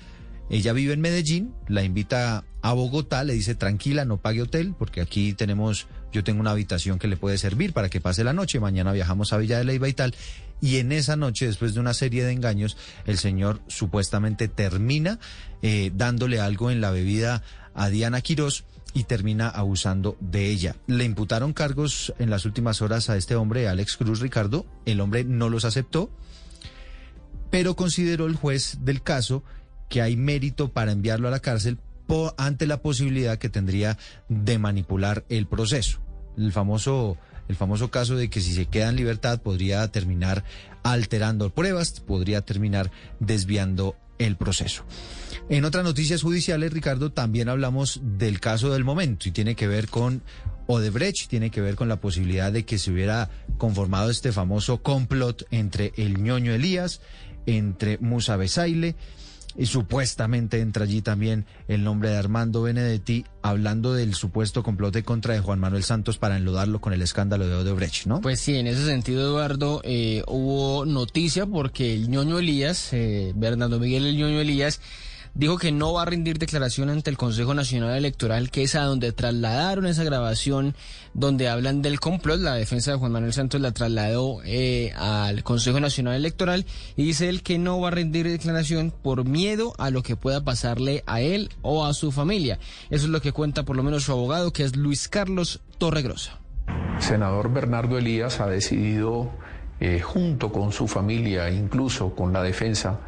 Ella 0.50 0.74
vive 0.74 0.92
en 0.92 1.00
Medellín, 1.00 1.54
la 1.68 1.82
invita 1.82 2.44
a 2.60 2.72
Bogotá, 2.74 3.24
le 3.24 3.32
dice 3.32 3.54
tranquila, 3.54 4.04
no 4.04 4.18
pague 4.18 4.42
hotel, 4.42 4.74
porque 4.78 5.00
aquí 5.00 5.32
tenemos, 5.32 5.86
yo 6.12 6.22
tengo 6.22 6.40
una 6.40 6.50
habitación 6.50 6.98
que 6.98 7.08
le 7.08 7.16
puede 7.16 7.38
servir 7.38 7.72
para 7.72 7.88
que 7.88 8.02
pase 8.02 8.24
la 8.24 8.34
noche, 8.34 8.60
mañana 8.60 8.92
viajamos 8.92 9.32
a 9.32 9.38
Villa 9.38 9.56
de 9.56 9.64
Leiva 9.64 9.88
y 9.88 9.94
tal. 9.94 10.14
Y 10.60 10.78
en 10.78 10.92
esa 10.92 11.16
noche, 11.16 11.46
después 11.46 11.74
de 11.74 11.80
una 11.80 11.94
serie 11.94 12.24
de 12.24 12.32
engaños, 12.32 12.76
el 13.06 13.18
señor 13.18 13.60
supuestamente 13.66 14.48
termina 14.48 15.18
eh, 15.62 15.90
dándole 15.94 16.40
algo 16.40 16.70
en 16.70 16.80
la 16.80 16.90
bebida 16.90 17.42
a 17.74 17.88
Diana 17.88 18.20
Quirós 18.20 18.64
y 18.94 19.04
termina 19.04 19.48
abusando 19.48 20.16
de 20.20 20.48
ella. 20.48 20.76
Le 20.86 21.04
imputaron 21.04 21.52
cargos 21.52 22.14
en 22.18 22.30
las 22.30 22.44
últimas 22.44 22.80
horas 22.80 23.10
a 23.10 23.16
este 23.16 23.34
hombre, 23.34 23.68
Alex 23.68 23.96
Cruz 23.96 24.20
Ricardo. 24.20 24.64
El 24.86 25.00
hombre 25.00 25.24
no 25.24 25.48
los 25.48 25.64
aceptó, 25.64 26.10
pero 27.50 27.76
consideró 27.76 28.26
el 28.26 28.36
juez 28.36 28.78
del 28.82 29.02
caso 29.02 29.42
que 29.88 30.00
hay 30.00 30.16
mérito 30.16 30.72
para 30.72 30.92
enviarlo 30.92 31.28
a 31.28 31.32
la 31.32 31.40
cárcel 31.40 31.78
ante 32.36 32.66
la 32.66 32.82
posibilidad 32.82 33.38
que 33.38 33.48
tendría 33.48 33.98
de 34.28 34.58
manipular 34.58 35.24
el 35.28 35.46
proceso. 35.46 36.00
El 36.36 36.52
famoso, 36.52 37.16
el 37.48 37.56
famoso 37.56 37.90
caso 37.90 38.16
de 38.16 38.30
que 38.30 38.40
si 38.40 38.54
se 38.54 38.66
queda 38.66 38.88
en 38.88 38.96
libertad 38.96 39.40
podría 39.40 39.86
terminar 39.88 40.44
alterando 40.82 41.50
pruebas, 41.50 42.00
podría 42.00 42.42
terminar 42.42 42.90
desviando 43.20 43.96
el 44.18 44.36
proceso. 44.36 44.84
En 45.48 45.64
otras 45.64 45.84
noticias 45.84 46.22
judiciales, 46.22 46.72
Ricardo, 46.72 47.12
también 47.12 47.48
hablamos 47.48 48.00
del 48.02 48.40
caso 48.40 48.70
del 48.70 48.84
momento 48.84 49.28
y 49.28 49.32
tiene 49.32 49.54
que 49.54 49.68
ver 49.68 49.88
con 49.88 50.22
Odebrecht, 50.66 51.28
tiene 51.28 51.50
que 51.50 51.60
ver 51.60 51.74
con 51.74 51.88
la 51.88 52.00
posibilidad 52.00 52.50
de 52.50 52.64
que 52.64 52.78
se 52.78 52.90
hubiera 52.90 53.30
conformado 53.58 54.10
este 54.10 54.32
famoso 54.32 54.82
complot 54.82 55.46
entre 55.50 55.92
el 55.96 56.22
ñoño 56.22 56.54
Elías, 56.54 57.00
entre 57.46 57.98
Musa 57.98 58.36
Besaile, 58.36 58.96
y 59.56 59.66
supuestamente 59.66 60.60
entra 60.60 60.84
allí 60.84 61.02
también 61.02 61.46
el 61.68 61.84
nombre 61.84 62.10
de 62.10 62.16
Armando 62.16 62.62
Benedetti, 62.62 63.24
hablando 63.42 63.94
del 63.94 64.14
supuesto 64.14 64.62
complot 64.62 64.96
en 64.96 65.04
contra 65.04 65.34
de 65.34 65.40
Juan 65.40 65.60
Manuel 65.60 65.84
Santos 65.84 66.18
para 66.18 66.36
enlodarlo 66.36 66.80
con 66.80 66.92
el 66.92 67.02
escándalo 67.02 67.46
de 67.46 67.54
Odebrecht, 67.54 68.06
¿no? 68.06 68.20
Pues 68.20 68.40
sí, 68.40 68.56
en 68.56 68.66
ese 68.66 68.84
sentido, 68.84 69.22
Eduardo, 69.22 69.80
eh, 69.84 70.22
hubo 70.26 70.84
noticia 70.86 71.46
porque 71.46 71.94
el 71.94 72.08
ñoño 72.08 72.38
Elías, 72.38 72.92
eh, 72.92 73.32
Bernardo 73.36 73.78
Miguel 73.78 74.06
el 74.06 74.16
ñoño 74.16 74.40
Elías, 74.40 74.80
dijo 75.34 75.58
que 75.58 75.72
no 75.72 75.92
va 75.92 76.02
a 76.02 76.04
rendir 76.04 76.38
declaración 76.38 76.88
ante 76.88 77.10
el 77.10 77.16
Consejo 77.16 77.54
Nacional 77.54 77.96
Electoral, 77.96 78.50
que 78.50 78.62
es 78.62 78.74
a 78.74 78.82
donde 78.82 79.12
trasladaron 79.12 79.86
esa 79.86 80.04
grabación 80.04 80.74
donde 81.12 81.48
hablan 81.48 81.82
del 81.82 82.00
complot. 82.00 82.40
La 82.40 82.54
defensa 82.54 82.92
de 82.92 82.98
Juan 82.98 83.12
Manuel 83.12 83.32
Santos 83.32 83.60
la 83.60 83.72
trasladó 83.72 84.40
eh, 84.44 84.92
al 84.96 85.42
Consejo 85.42 85.80
Nacional 85.80 86.14
Electoral 86.14 86.66
y 86.96 87.04
dice 87.04 87.28
él 87.28 87.42
que 87.42 87.58
no 87.58 87.80
va 87.80 87.88
a 87.88 87.92
rendir 87.92 88.28
declaración 88.28 88.92
por 89.02 89.24
miedo 89.24 89.74
a 89.78 89.90
lo 89.90 90.02
que 90.02 90.16
pueda 90.16 90.44
pasarle 90.44 91.02
a 91.06 91.20
él 91.20 91.50
o 91.62 91.84
a 91.84 91.94
su 91.94 92.12
familia. 92.12 92.58
Eso 92.90 93.06
es 93.06 93.10
lo 93.10 93.20
que 93.20 93.32
cuenta 93.32 93.64
por 93.64 93.76
lo 93.76 93.82
menos 93.82 94.04
su 94.04 94.12
abogado, 94.12 94.52
que 94.52 94.64
es 94.64 94.76
Luis 94.76 95.08
Carlos 95.08 95.60
Torregrosa. 95.78 96.38
senador 96.98 97.52
Bernardo 97.52 97.98
Elías 97.98 98.40
ha 98.40 98.46
decidido, 98.46 99.30
eh, 99.80 100.00
junto 100.00 100.52
con 100.52 100.72
su 100.72 100.86
familia, 100.86 101.50
incluso 101.50 102.14
con 102.14 102.32
la 102.32 102.42
defensa, 102.42 103.00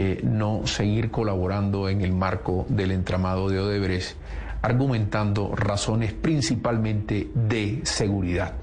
eh, 0.00 0.20
no 0.22 0.64
seguir 0.64 1.10
colaborando 1.10 1.88
en 1.88 2.02
el 2.02 2.12
marco 2.12 2.66
del 2.68 2.92
entramado 2.92 3.48
de 3.48 3.58
Odebrecht, 3.58 4.14
argumentando 4.62 5.56
razones 5.56 6.12
principalmente 6.12 7.28
de 7.34 7.80
seguridad. 7.82 8.54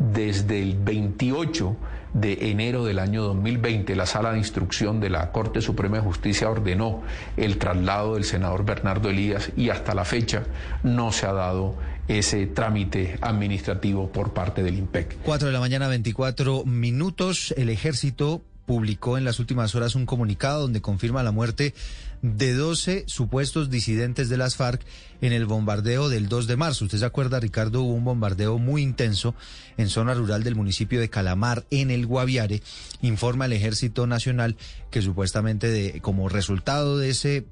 Desde 0.00 0.60
el 0.60 0.76
28 0.76 1.76
de 2.12 2.50
enero 2.50 2.84
del 2.84 2.98
año 2.98 3.22
2020, 3.22 3.94
la 3.94 4.04
Sala 4.04 4.32
de 4.32 4.38
Instrucción 4.38 4.98
de 4.98 5.10
la 5.10 5.30
Corte 5.30 5.60
Suprema 5.60 5.98
de 5.98 6.02
Justicia 6.02 6.50
ordenó 6.50 7.02
el 7.36 7.58
traslado 7.58 8.14
del 8.14 8.24
senador 8.24 8.64
Bernardo 8.64 9.10
Elías 9.10 9.52
y 9.56 9.70
hasta 9.70 9.94
la 9.94 10.04
fecha 10.04 10.42
no 10.82 11.12
se 11.12 11.26
ha 11.26 11.32
dado 11.32 11.76
ese 12.08 12.48
trámite 12.48 13.16
administrativo 13.20 14.10
por 14.10 14.32
parte 14.32 14.64
del 14.64 14.76
IMPEC. 14.76 15.18
4 15.22 15.46
de 15.46 15.52
la 15.52 15.60
mañana, 15.60 15.86
24 15.86 16.64
minutos. 16.64 17.54
El 17.56 17.68
ejército 17.68 18.42
publicó 18.70 19.18
en 19.18 19.24
las 19.24 19.40
últimas 19.40 19.74
horas 19.74 19.96
un 19.96 20.06
comunicado 20.06 20.60
donde 20.60 20.80
confirma 20.80 21.24
la 21.24 21.32
muerte 21.32 21.74
de 22.22 22.54
12 22.54 23.02
supuestos 23.08 23.68
disidentes 23.68 24.28
de 24.28 24.36
las 24.36 24.54
FARC 24.54 24.80
en 25.20 25.32
el 25.32 25.44
bombardeo 25.44 26.08
del 26.08 26.28
2 26.28 26.46
de 26.46 26.56
marzo. 26.56 26.84
Usted 26.84 26.98
se 26.98 27.04
acuerda, 27.04 27.40
Ricardo, 27.40 27.82
hubo 27.82 27.94
un 27.94 28.04
bombardeo 28.04 28.58
muy 28.58 28.82
intenso 28.82 29.34
en 29.76 29.88
zona 29.88 30.14
rural 30.14 30.44
del 30.44 30.54
municipio 30.54 31.00
de 31.00 31.10
Calamar, 31.10 31.66
en 31.72 31.90
el 31.90 32.06
Guaviare. 32.06 32.62
Informa 33.02 33.46
el 33.46 33.54
Ejército 33.54 34.06
Nacional 34.06 34.56
que 34.92 35.02
supuestamente 35.02 35.68
de, 35.68 36.00
como 36.00 36.28
resultado 36.28 36.96
de 36.96 37.10
ese 37.10 37.46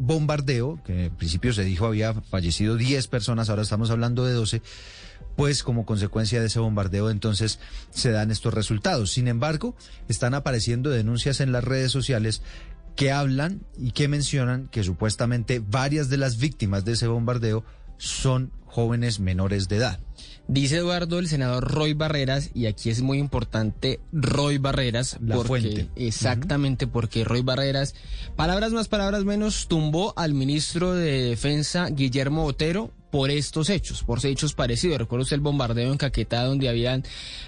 bombardeo, 0.00 0.82
que 0.84 1.04
en 1.04 1.14
principio 1.14 1.52
se 1.52 1.62
dijo 1.62 1.86
había 1.86 2.14
fallecido 2.14 2.76
10 2.76 3.06
personas, 3.06 3.48
ahora 3.48 3.62
estamos 3.62 3.90
hablando 3.90 4.24
de 4.24 4.32
12, 4.32 4.60
pues 5.36 5.62
como 5.62 5.86
consecuencia 5.86 6.40
de 6.40 6.46
ese 6.46 6.58
bombardeo 6.58 7.10
entonces 7.10 7.58
se 7.90 8.10
dan 8.10 8.30
estos 8.30 8.54
resultados. 8.54 9.12
Sin 9.12 9.28
embargo, 9.28 9.74
están 10.08 10.34
apareciendo 10.34 10.90
denuncias 10.90 11.40
en 11.40 11.52
las 11.52 11.64
redes 11.64 11.92
sociales 11.92 12.42
que 12.96 13.10
hablan 13.10 13.62
y 13.76 13.90
que 13.90 14.08
mencionan 14.08 14.68
que 14.68 14.84
supuestamente 14.84 15.60
varias 15.60 16.08
de 16.08 16.16
las 16.16 16.38
víctimas 16.38 16.84
de 16.84 16.92
ese 16.92 17.06
bombardeo 17.08 17.64
son 17.98 18.52
jóvenes 18.66 19.20
menores 19.20 19.68
de 19.68 19.76
edad. 19.76 20.00
Dice 20.46 20.76
Eduardo 20.78 21.18
el 21.18 21.28
senador 21.28 21.72
Roy 21.72 21.94
Barreras, 21.94 22.50
y 22.54 22.66
aquí 22.66 22.90
es 22.90 23.00
muy 23.00 23.18
importante 23.18 24.00
Roy 24.12 24.58
Barreras, 24.58 25.16
La 25.22 25.36
porque, 25.36 25.48
fuente. 25.48 25.88
exactamente 25.96 26.86
porque 26.86 27.24
Roy 27.24 27.40
Barreras, 27.42 27.94
palabras 28.36 28.72
más, 28.72 28.88
palabras 28.88 29.24
menos, 29.24 29.68
tumbó 29.68 30.12
al 30.16 30.34
ministro 30.34 30.92
de 30.92 31.30
Defensa 31.30 31.88
Guillermo 31.88 32.42
Botero 32.42 32.90
por 33.14 33.30
estos 33.30 33.70
hechos, 33.70 34.02
por 34.02 34.26
hechos 34.26 34.54
parecidos. 34.54 34.98
Recuerda 34.98 35.22
usted 35.22 35.36
el 35.36 35.40
bombardeo 35.40 35.92
en 35.92 35.98
Caquetá 35.98 36.42
donde 36.42 36.68
habían 36.68 37.04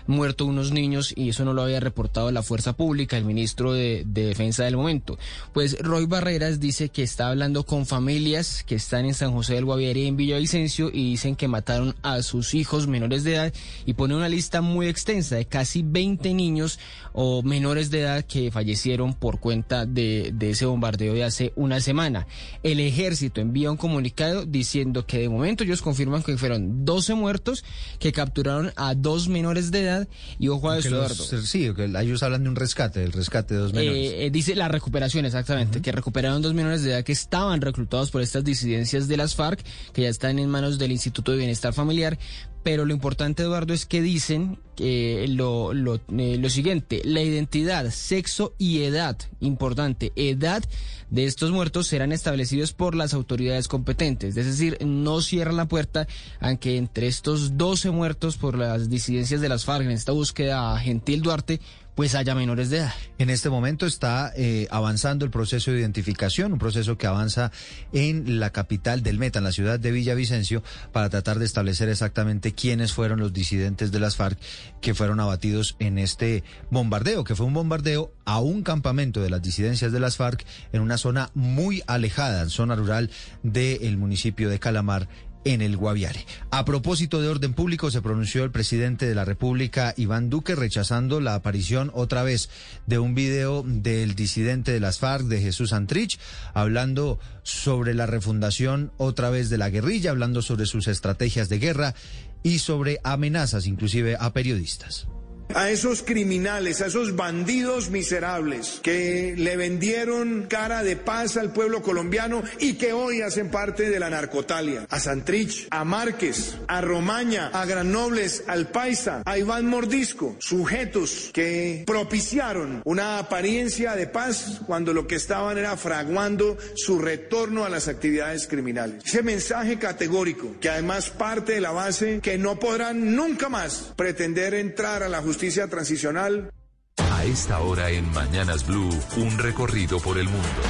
muerto 0.07 0.47
unos 0.47 0.71
niños 0.71 1.13
y 1.17 1.31
eso 1.31 1.45
no 1.45 1.55
lo 1.55 1.63
había 1.63 1.81
reportado 1.81 2.31
la 2.31 2.45
fuerza 2.45 2.75
pública, 2.75 3.17
el 3.17 3.25
ministro 3.25 3.73
de, 3.73 4.05
de 4.07 4.27
Defensa 4.27 4.63
del 4.63 4.77
momento. 4.77 5.19
Pues 5.53 5.77
Roy 5.81 6.07
Barreras 6.07 6.61
dice 6.61 6.89
que 6.91 7.03
está 7.03 7.31
hablando 7.31 7.65
con 7.65 7.85
familias 7.85 8.63
que 8.63 8.77
están 8.77 9.07
en 9.07 9.15
San 9.15 9.33
José 9.33 9.55
del 9.55 9.65
Guaviare 9.65 9.99
y 9.99 10.07
en 10.07 10.17
Villavicencio 10.17 10.89
y 10.93 11.11
dicen 11.11 11.35
que 11.35 11.49
mataron 11.49 11.97
a 12.03 12.23
sus 12.23 12.55
hijos 12.55 12.87
menores 12.87 13.25
de 13.25 13.35
edad 13.35 13.53
y 13.87 13.95
pone 13.95 14.15
una 14.15 14.29
lista 14.29 14.61
muy 14.61 14.87
extensa 14.87 15.35
de 15.35 15.47
casi 15.47 15.83
20 15.83 16.33
niños 16.33 16.79
o 17.13 17.43
menores 17.43 17.91
de 17.91 18.03
edad 18.03 18.25
que 18.25 18.53
fallecieron 18.53 19.15
por 19.15 19.41
cuenta 19.41 19.85
de, 19.85 20.31
de 20.33 20.51
ese 20.51 20.65
bombardeo 20.65 21.15
de 21.15 21.25
hace 21.25 21.53
una 21.57 21.81
semana. 21.81 22.29
El 22.63 22.79
ejército 22.79 23.41
envía 23.41 23.69
un 23.69 23.77
comunicado 23.77 24.47
diciendo 24.47 25.07
que 25.07 25.19
de 25.19 25.29
momento 25.29 25.56
ellos 25.65 25.83
confirman 25.83 26.23
que 26.23 26.37
fueron 26.37 26.85
12 26.85 27.15
muertos 27.15 27.65
que 27.99 28.13
capturaron 28.13 28.73
a 28.77 28.95
dos 28.95 29.29
menores 29.29 29.71
de 29.71 29.83
edad 29.83 30.09
y 30.39 30.49
ojo 30.49 30.71
a 30.71 30.79
Eduardo. 30.79 31.15
sí, 31.15 31.73
que 31.75 31.85
ellos 31.85 32.23
hablan 32.23 32.45
de 32.45 32.51
un 32.51 32.57
rescate, 32.57 33.01
del 33.01 33.13
rescate 33.13 33.55
de 33.55 33.61
dos 33.61 33.73
menores. 33.73 34.13
Eh, 34.13 34.27
eh, 34.27 34.31
dice 34.31 34.55
la 34.55 34.69
recuperación, 34.69 35.25
exactamente, 35.25 35.81
que 35.83 35.93
recuperaron 35.93 36.43
dos 36.43 36.55
menores 36.55 36.83
de 36.83 36.93
edad 36.93 37.05
que 37.05 37.13
estaban 37.13 37.61
reclutados 37.61 38.11
por 38.11 38.23
estas 38.23 38.45
disidencias 38.45 39.09
de 39.09 39.17
las 39.17 39.35
FARC, 39.35 39.65
que 39.93 40.03
ya 40.03 40.09
están 40.09 40.39
en 40.39 40.49
manos 40.49 40.79
del 40.79 40.93
Instituto 40.93 41.33
de 41.33 41.39
Bienestar 41.39 41.73
Familiar. 41.73 42.19
Pero 42.67 42.85
lo 42.85 42.93
importante, 42.93 43.45
Eduardo, 43.45 43.75
es 43.75 43.87
que 43.87 44.03
dicen 44.03 44.59
eh, 44.79 45.27
lo 45.29 46.51
siguiente, 46.51 47.01
la 47.05 47.23
identidad, 47.23 47.89
sexo 47.93 48.55
y 48.59 48.83
edad, 48.83 49.17
importante, 49.39 50.11
edad 50.17 50.65
de 51.09 51.27
estos 51.27 51.53
muertos 51.53 51.87
serán 51.87 52.11
establecidos 52.11 52.73
por 52.73 52.97
las 52.97 53.15
autoridades 53.15 53.69
competentes. 53.69 54.37
Es 54.37 54.47
decir, 54.47 54.79
no 54.85 55.21
cierran 55.21 55.57
la 55.57 55.69
puerta 55.69 56.09
a 56.41 56.57
que 56.57 56.77
entre 56.77 57.07
estos 57.07 57.57
12 57.57 57.93
muertos 57.93 58.37
por 58.37 58.59
las 58.59 58.91
disidencias 58.91 59.41
de 59.41 59.49
las 59.49 59.65
FARC 59.65 59.85
en 59.85 59.93
esta 59.93 60.11
búsqueda 60.11 60.75
a 60.75 60.81
Gentil 60.81 61.23
Duarte, 61.23 61.61
pues 61.97 62.15
haya 62.15 62.35
menores 62.35 62.69
de 62.69 62.79
edad. 62.79 62.93
En 63.19 63.31
este 63.31 63.49
momento 63.49 63.87
está 63.87 64.31
eh, 64.37 64.69
avanzando 64.71 65.25
el 65.25 65.31
proceso 65.31 65.73
de 65.73 65.81
identificación, 65.81 66.53
un 66.53 66.59
proceso 66.59 66.99
que 66.99 67.07
avanza 67.07 67.51
en 67.95 68.39
la 68.39 68.51
capital 68.51 69.03
del 69.03 69.19
Meta, 69.19 69.39
en 69.39 69.45
la 69.45 69.53
ciudad 69.53 69.81
de 69.81 69.91
Villavicencio, 69.91 70.63
para 70.93 71.09
tratar 71.09 71.39
de 71.39 71.47
establecer 71.47 71.89
exactamente 71.89 72.53
quiénes 72.53 72.93
fueron 72.93 73.19
los 73.19 73.33
disidentes 73.33 73.93
de 73.93 73.99
las 73.99 74.17
FARC 74.17 74.39
que 74.83 74.95
fueron 74.95 75.21
abatidos 75.21 75.75
en 75.79 75.99
este 75.99 76.45
bombardeo, 76.71 77.25
que 77.25 77.35
fue 77.35 77.47
un 77.47 77.55
bombardeo 77.55 78.13
a 78.27 78.41
un 78.41 78.63
campamento 78.63 79.23
de 79.23 79.31
las 79.31 79.41
disidencias 79.41 79.91
de 79.91 80.01
las 80.01 80.19
FARC 80.19 80.45
en 80.75 80.83
una 80.83 80.99
zona 80.99 81.31
muy 81.33 81.83
alejada, 81.87 82.43
en 82.43 82.51
zona 82.51 82.77
rural 82.77 83.11
del 83.43 83.97
municipio 83.97 84.51
de 84.51 84.59
Calamar, 84.59 85.09
en 85.47 85.63
el 85.63 85.77
Guaviare. 85.77 86.27
A 86.51 86.65
propósito 86.65 87.23
de 87.23 87.29
orden 87.29 87.55
público, 87.55 87.93
se 87.93 88.03
pronunció 88.03 88.43
el 88.43 88.51
presidente 88.51 89.07
de 89.07 89.15
la 89.15 89.25
República, 89.25 89.95
Iván 89.97 90.29
Duque, 90.29 90.57
rechazando 90.57 91.21
la 91.21 91.37
aparición 91.37 91.93
otra 91.95 92.25
vez 92.25 92.51
de 92.87 92.99
un 92.99 93.15
video 93.15 93.63
del 93.65 94.17
disidente 94.17 94.73
de 94.73 94.81
las 94.81 94.99
FARC, 94.99 95.27
de 95.27 95.41
Jesús 95.41 95.73
Antrich, 95.73 96.19
hablando 96.53 97.21
sobre 97.45 97.95
la 97.95 98.07
refundación 98.07 98.91
otra 98.97 99.31
vez 99.31 99.49
de 99.49 99.59
la 99.59 99.71
guerrilla, 99.71 100.11
hablando 100.11 100.43
sobre 100.43 100.67
sus 100.67 100.89
estrategias 100.89 101.49
de 101.49 101.61
guerra 101.61 101.95
y 102.43 102.59
sobre 102.59 102.99
amenazas, 103.05 103.67
inclusive 103.67 104.17
a 104.19 104.33
periodistas. 104.33 105.07
A 105.55 105.71
esos 105.71 106.03
criminales, 106.03 106.83
a 106.83 106.87
esos 106.87 107.17
bandidos 107.17 107.91
miserables 107.91 108.81
que 108.83 109.35
le 109.37 109.57
vendieron 109.57 110.47
cara 110.49 110.83
de 110.83 110.97
paz 110.97 111.37
al 111.37 111.53
pueblo 111.53 111.83
colombiano 111.83 112.43
y 112.59 112.75
que 112.75 112.93
hoy 112.93 113.23
hacen 113.23 113.51
parte 113.51 113.89
de 113.89 114.01
la 114.01 114.11
narcotalia. 114.11 114.87
A 114.91 115.01
Santrich, 115.01 115.69
a 115.71 115.85
Márquez, 115.85 116.57
a 116.67 116.81
Romaña, 116.81 117.49
a 117.53 117.65
Granobles, 117.65 118.45
al 118.47 118.69
Paisa, 118.69 119.23
a 119.25 119.39
Iván 119.39 119.67
Mordisco, 119.67 120.37
sujetos 120.41 121.31
que 121.33 121.85
propiciaron 121.87 122.83
una 122.85 123.19
apariencia 123.19 123.95
de 123.97 124.09
paz 124.09 124.61
cuando 124.67 124.93
lo 124.93 125.07
que 125.07 125.15
estaban 125.15 125.57
era 125.59 125.77
fraguando 125.77 126.59
su 126.75 126.99
retorno 126.99 127.65
a 127.65 127.71
las 127.71 127.89
actividades 127.89 128.47
criminales. 128.47 129.05
Ese 129.07 129.23
mensaje 129.23 129.79
categórico, 129.79 130.57
que 130.61 130.69
además 130.69 131.11
parte 131.11 131.53
de 131.53 131.61
la 131.61 131.71
base 131.71 132.21
que 132.21 132.37
no 132.37 132.59
podrán 132.59 133.15
nunca 133.15 133.49
más 133.49 133.93
pretender 133.97 134.53
entrar 134.55 135.03
a 135.03 135.09
la 135.09 135.23
justicia 135.23 135.36
transicional. 135.39 136.51
A 136.97 137.25
esta 137.25 137.61
hora 137.61 137.91
en 137.91 138.11
Mañanas 138.13 138.67
Blue, 138.67 138.89
un 139.19 139.39
recorrido 139.39 140.01
por 140.01 140.17
el 140.17 140.25
mundo. 140.25 140.63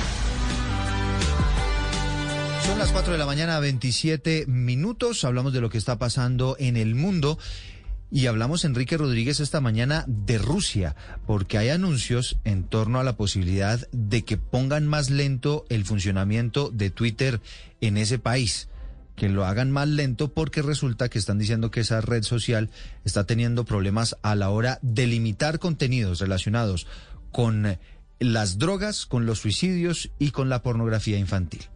Son 2.64 2.76
las 2.78 2.90
4 2.90 3.12
de 3.12 3.18
la 3.18 3.26
mañana, 3.26 3.60
27 3.60 4.46
minutos. 4.48 5.24
Hablamos 5.24 5.52
de 5.52 5.60
lo 5.60 5.70
que 5.70 5.78
está 5.78 5.98
pasando 5.98 6.56
en 6.58 6.76
el 6.76 6.96
mundo. 6.96 7.38
Y 8.10 8.26
hablamos, 8.26 8.64
Enrique 8.64 8.96
Rodríguez, 8.96 9.38
esta 9.38 9.60
mañana 9.60 10.04
de 10.08 10.38
Rusia, 10.38 10.96
porque 11.26 11.58
hay 11.58 11.68
anuncios 11.68 12.38
en 12.44 12.64
torno 12.64 12.98
a 12.98 13.04
la 13.04 13.16
posibilidad 13.16 13.86
de 13.92 14.24
que 14.24 14.36
pongan 14.36 14.88
más 14.88 15.10
lento 15.10 15.64
el 15.68 15.84
funcionamiento 15.84 16.70
de 16.70 16.90
Twitter 16.90 17.40
en 17.80 17.96
ese 17.96 18.18
país. 18.18 18.68
Que 19.16 19.28
lo 19.28 19.44
hagan 19.44 19.70
más 19.70 19.88
lento 19.88 20.32
porque 20.32 20.62
resulta 20.62 21.08
que 21.08 21.18
están 21.18 21.38
diciendo 21.38 21.70
que 21.70 21.80
esa 21.80 22.00
red 22.00 22.22
social 22.22 22.70
está 23.04 23.24
teniendo 23.24 23.64
problemas 23.64 24.16
a 24.22 24.34
la 24.34 24.50
hora 24.50 24.78
de 24.82 25.06
limitar 25.06 25.58
contenidos 25.58 26.20
relacionados 26.20 26.86
con 27.32 27.78
las 28.18 28.58
drogas, 28.58 29.06
con 29.06 29.26
los 29.26 29.40
suicidios 29.40 30.10
y 30.18 30.30
con 30.30 30.48
la 30.48 30.62
pornografía 30.62 31.18
infantil. 31.18 31.66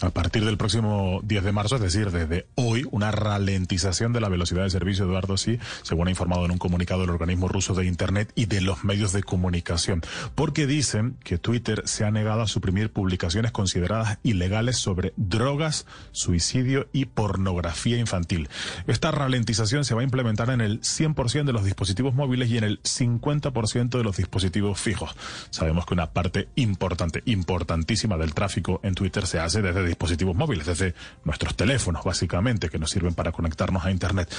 A 0.00 0.10
partir 0.10 0.44
del 0.44 0.56
próximo 0.56 1.20
10 1.24 1.42
de 1.42 1.50
marzo, 1.50 1.74
es 1.74 1.82
decir, 1.82 2.12
desde 2.12 2.46
hoy, 2.54 2.86
una 2.92 3.10
ralentización 3.10 4.12
de 4.12 4.20
la 4.20 4.28
velocidad 4.28 4.62
de 4.62 4.70
servicio, 4.70 5.04
Eduardo, 5.04 5.36
sí, 5.36 5.58
según 5.82 6.06
ha 6.06 6.10
informado 6.10 6.44
en 6.44 6.52
un 6.52 6.58
comunicado 6.58 7.02
el 7.02 7.10
organismo 7.10 7.48
ruso 7.48 7.74
de 7.74 7.84
Internet 7.84 8.30
y 8.36 8.46
de 8.46 8.60
los 8.60 8.84
medios 8.84 9.12
de 9.12 9.24
comunicación, 9.24 10.02
porque 10.36 10.68
dicen 10.68 11.16
que 11.24 11.38
Twitter 11.38 11.82
se 11.84 12.04
ha 12.04 12.12
negado 12.12 12.42
a 12.42 12.46
suprimir 12.46 12.92
publicaciones 12.92 13.50
consideradas 13.50 14.18
ilegales 14.22 14.76
sobre 14.76 15.14
drogas, 15.16 15.84
suicidio 16.12 16.88
y 16.92 17.06
pornografía 17.06 17.98
infantil. 17.98 18.48
Esta 18.86 19.10
ralentización 19.10 19.84
se 19.84 19.96
va 19.96 20.02
a 20.02 20.04
implementar 20.04 20.50
en 20.50 20.60
el 20.60 20.80
100% 20.80 21.44
de 21.44 21.52
los 21.52 21.64
dispositivos 21.64 22.14
móviles 22.14 22.50
y 22.50 22.58
en 22.58 22.64
el 22.64 22.80
50% 22.82 23.88
de 23.88 24.04
los 24.04 24.16
dispositivos 24.16 24.78
fijos. 24.78 25.16
Sabemos 25.50 25.86
que 25.86 25.94
una 25.94 26.12
parte 26.12 26.48
importante, 26.54 27.24
importantísima 27.26 28.16
del 28.16 28.32
tráfico 28.32 28.78
en 28.84 28.94
Twitter 28.94 29.26
se 29.26 29.40
hace 29.40 29.60
desde 29.60 29.77
de 29.82 29.88
dispositivos 29.88 30.36
móviles, 30.36 30.66
desde 30.66 30.94
nuestros 31.24 31.56
teléfonos, 31.56 32.04
básicamente, 32.04 32.68
que 32.68 32.78
nos 32.78 32.90
sirven 32.90 33.14
para 33.14 33.32
conectarnos 33.32 33.84
a 33.84 33.90
Internet. 33.90 34.32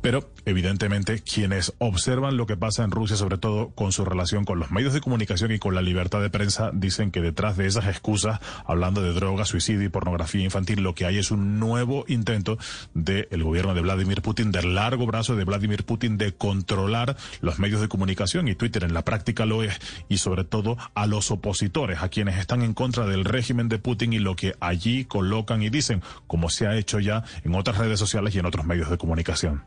Pero, 0.00 0.30
evidentemente, 0.44 1.20
quienes 1.20 1.74
observan 1.78 2.36
lo 2.36 2.46
que 2.46 2.56
pasa 2.56 2.84
en 2.84 2.90
Rusia, 2.90 3.16
sobre 3.16 3.38
todo 3.38 3.70
con 3.70 3.92
su 3.92 4.04
relación 4.04 4.44
con 4.44 4.58
los 4.58 4.70
medios 4.70 4.92
de 4.92 5.00
comunicación 5.00 5.52
y 5.52 5.58
con 5.58 5.74
la 5.74 5.82
libertad 5.82 6.20
de 6.20 6.30
prensa, 6.30 6.70
dicen 6.72 7.10
que 7.10 7.20
detrás 7.20 7.56
de 7.56 7.66
esas 7.66 7.86
excusas, 7.86 8.40
hablando 8.66 9.02
de 9.02 9.12
drogas, 9.12 9.48
suicidio 9.48 9.84
y 9.84 9.88
pornografía 9.88 10.42
infantil, 10.42 10.82
lo 10.82 10.94
que 10.94 11.06
hay 11.06 11.18
es 11.18 11.30
un 11.30 11.58
nuevo 11.58 12.04
intento 12.08 12.58
del 12.94 13.42
gobierno 13.42 13.74
de 13.74 13.80
Vladimir 13.80 14.22
Putin, 14.22 14.52
del 14.52 14.74
largo 14.74 15.06
brazo 15.06 15.36
de 15.36 15.44
Vladimir 15.44 15.84
Putin 15.84 16.18
de 16.18 16.32
controlar 16.32 17.16
los 17.40 17.58
medios 17.58 17.80
de 17.80 17.88
comunicación 17.88 18.48
y 18.48 18.54
Twitter 18.54 18.84
en 18.84 18.94
la 18.94 19.04
práctica 19.04 19.46
lo 19.46 19.62
es, 19.62 19.78
y 20.08 20.18
sobre 20.18 20.44
todo 20.44 20.76
a 20.94 21.06
los 21.06 21.30
opositores, 21.30 22.02
a 22.02 22.08
quienes 22.08 22.38
están 22.38 22.62
en 22.62 22.74
contra 22.74 23.06
del 23.06 23.24
régimen 23.24 23.68
de 23.68 23.78
Putin 23.78 24.12
y 24.12 24.18
lo 24.18 24.36
que 24.36 24.54
allí 24.60 24.85
colocan 25.04 25.62
y 25.62 25.70
dicen, 25.70 26.02
como 26.26 26.50
se 26.50 26.66
ha 26.66 26.76
hecho 26.76 26.98
ya 26.98 27.24
en 27.44 27.54
otras 27.54 27.78
redes 27.78 27.98
sociales 27.98 28.34
y 28.34 28.38
en 28.38 28.46
otros 28.46 28.66
medios 28.66 28.90
de 28.90 28.98
comunicación. 28.98 29.64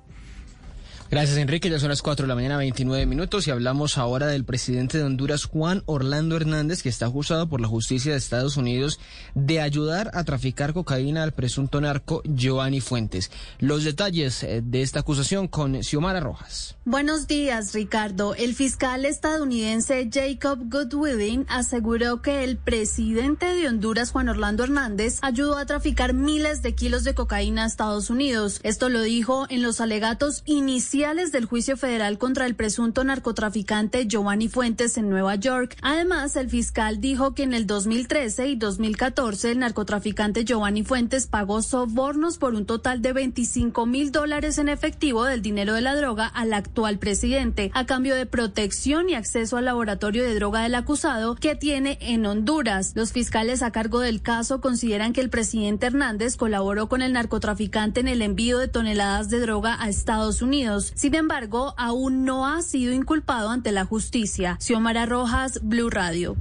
Gracias, 1.11 1.39
Enrique. 1.39 1.71
Ya 1.71 1.79
son 1.79 1.89
las 1.89 2.03
4 2.03 2.25
de 2.25 2.27
la 2.27 2.35
mañana, 2.35 2.57
29 2.57 3.07
minutos, 3.07 3.47
y 3.47 3.51
hablamos 3.51 3.97
ahora 3.97 4.27
del 4.27 4.45
presidente 4.45 4.99
de 4.99 5.05
Honduras, 5.05 5.45
Juan 5.45 5.81
Orlando 5.87 6.35
Hernández, 6.35 6.83
que 6.83 6.89
está 6.89 7.07
acusado 7.07 7.49
por 7.49 7.61
la 7.61 7.67
justicia 7.67 8.11
de 8.11 8.19
Estados 8.19 8.57
Unidos 8.57 8.99
de 9.33 9.59
ayudar 9.59 10.11
a 10.13 10.23
traficar 10.23 10.71
cocaína 10.71 11.23
al 11.23 11.31
presunto 11.31 11.81
narco 11.81 12.21
Giovanni 12.25 12.79
Fuentes. 12.79 13.31
Los 13.57 13.85
detalles 13.85 14.43
eh, 14.43 14.61
de 14.63 14.83
esta 14.83 14.99
acusación 14.99 15.47
con 15.47 15.81
Xiomara 15.81 16.19
Rojas. 16.19 16.75
Buenos 16.85 17.25
días, 17.25 17.73
Ricardo. 17.73 18.35
El 18.35 18.53
fiscal 18.53 19.03
estadounidense 19.03 20.07
Jacob 20.13 20.59
Goodwilling 20.69 21.47
aseguró 21.49 22.21
que 22.21 22.43
el 22.43 22.57
presidente 22.57 23.47
de 23.55 23.67
Honduras, 23.67 24.11
Juan 24.11 24.29
Orlando 24.29 24.63
Hernández, 24.63 25.17
ayudó 25.23 25.57
a 25.57 25.65
traficar 25.65 26.13
miles 26.13 26.61
de 26.61 26.75
kilos 26.75 27.03
de 27.03 27.15
cocaína 27.15 27.63
a 27.63 27.67
Estados 27.67 28.11
Unidos. 28.11 28.59
Esto 28.61 28.89
lo 28.89 29.01
dijo 29.01 29.47
en 29.49 29.63
los 29.63 29.81
alegatos 29.81 30.43
iniciales 30.45 30.98
del 30.99 31.45
juicio 31.45 31.77
federal 31.77 32.17
contra 32.17 32.45
el 32.45 32.55
presunto 32.55 33.05
narcotraficante 33.05 34.05
Giovanni 34.05 34.49
Fuentes 34.49 34.97
en 34.97 35.09
Nueva 35.09 35.35
York. 35.35 35.77
Además, 35.81 36.35
el 36.35 36.49
fiscal 36.49 36.99
dijo 36.99 37.33
que 37.33 37.43
en 37.43 37.53
el 37.53 37.65
2013 37.67 38.49
y 38.49 38.55
2014 38.57 39.51
el 39.51 39.59
narcotraficante 39.59 40.43
Giovanni 40.43 40.83
Fuentes 40.83 41.25
pagó 41.25 41.61
sobornos 41.61 42.37
por 42.37 42.53
un 42.53 42.65
total 42.65 43.01
de 43.01 43.13
25 43.13 43.85
mil 43.85 44.11
dólares 44.11 44.57
en 44.57 44.67
efectivo 44.67 45.23
del 45.23 45.41
dinero 45.41 45.73
de 45.73 45.79
la 45.79 45.95
droga 45.95 46.27
al 46.27 46.53
actual 46.53 46.99
presidente, 46.99 47.71
a 47.73 47.85
cambio 47.85 48.13
de 48.15 48.25
protección 48.25 49.07
y 49.07 49.15
acceso 49.15 49.55
al 49.55 49.65
laboratorio 49.65 50.23
de 50.23 50.35
droga 50.35 50.63
del 50.63 50.75
acusado 50.75 51.35
que 51.35 51.55
tiene 51.55 51.97
en 52.01 52.25
Honduras. 52.25 52.91
Los 52.95 53.13
fiscales 53.13 53.63
a 53.63 53.71
cargo 53.71 54.01
del 54.01 54.21
caso 54.21 54.59
consideran 54.59 55.13
que 55.13 55.21
el 55.21 55.29
presidente 55.29 55.85
Hernández 55.85 56.35
colaboró 56.35 56.89
con 56.89 57.01
el 57.01 57.13
narcotraficante 57.13 58.01
en 58.01 58.09
el 58.09 58.21
envío 58.21 58.57
de 58.57 58.67
toneladas 58.67 59.29
de 59.29 59.39
droga 59.39 59.81
a 59.81 59.87
Estados 59.87 60.41
Unidos. 60.41 60.88
Sin 60.95 61.15
embargo, 61.15 61.73
aún 61.77 62.25
no 62.25 62.47
ha 62.47 62.61
sido 62.61 62.93
inculpado 62.93 63.49
ante 63.49 63.71
la 63.71 63.85
justicia. 63.85 64.57
Xiomara 64.59 65.05
Rojas, 65.05 65.59
Blue 65.63 65.89
Radio. 65.89 66.35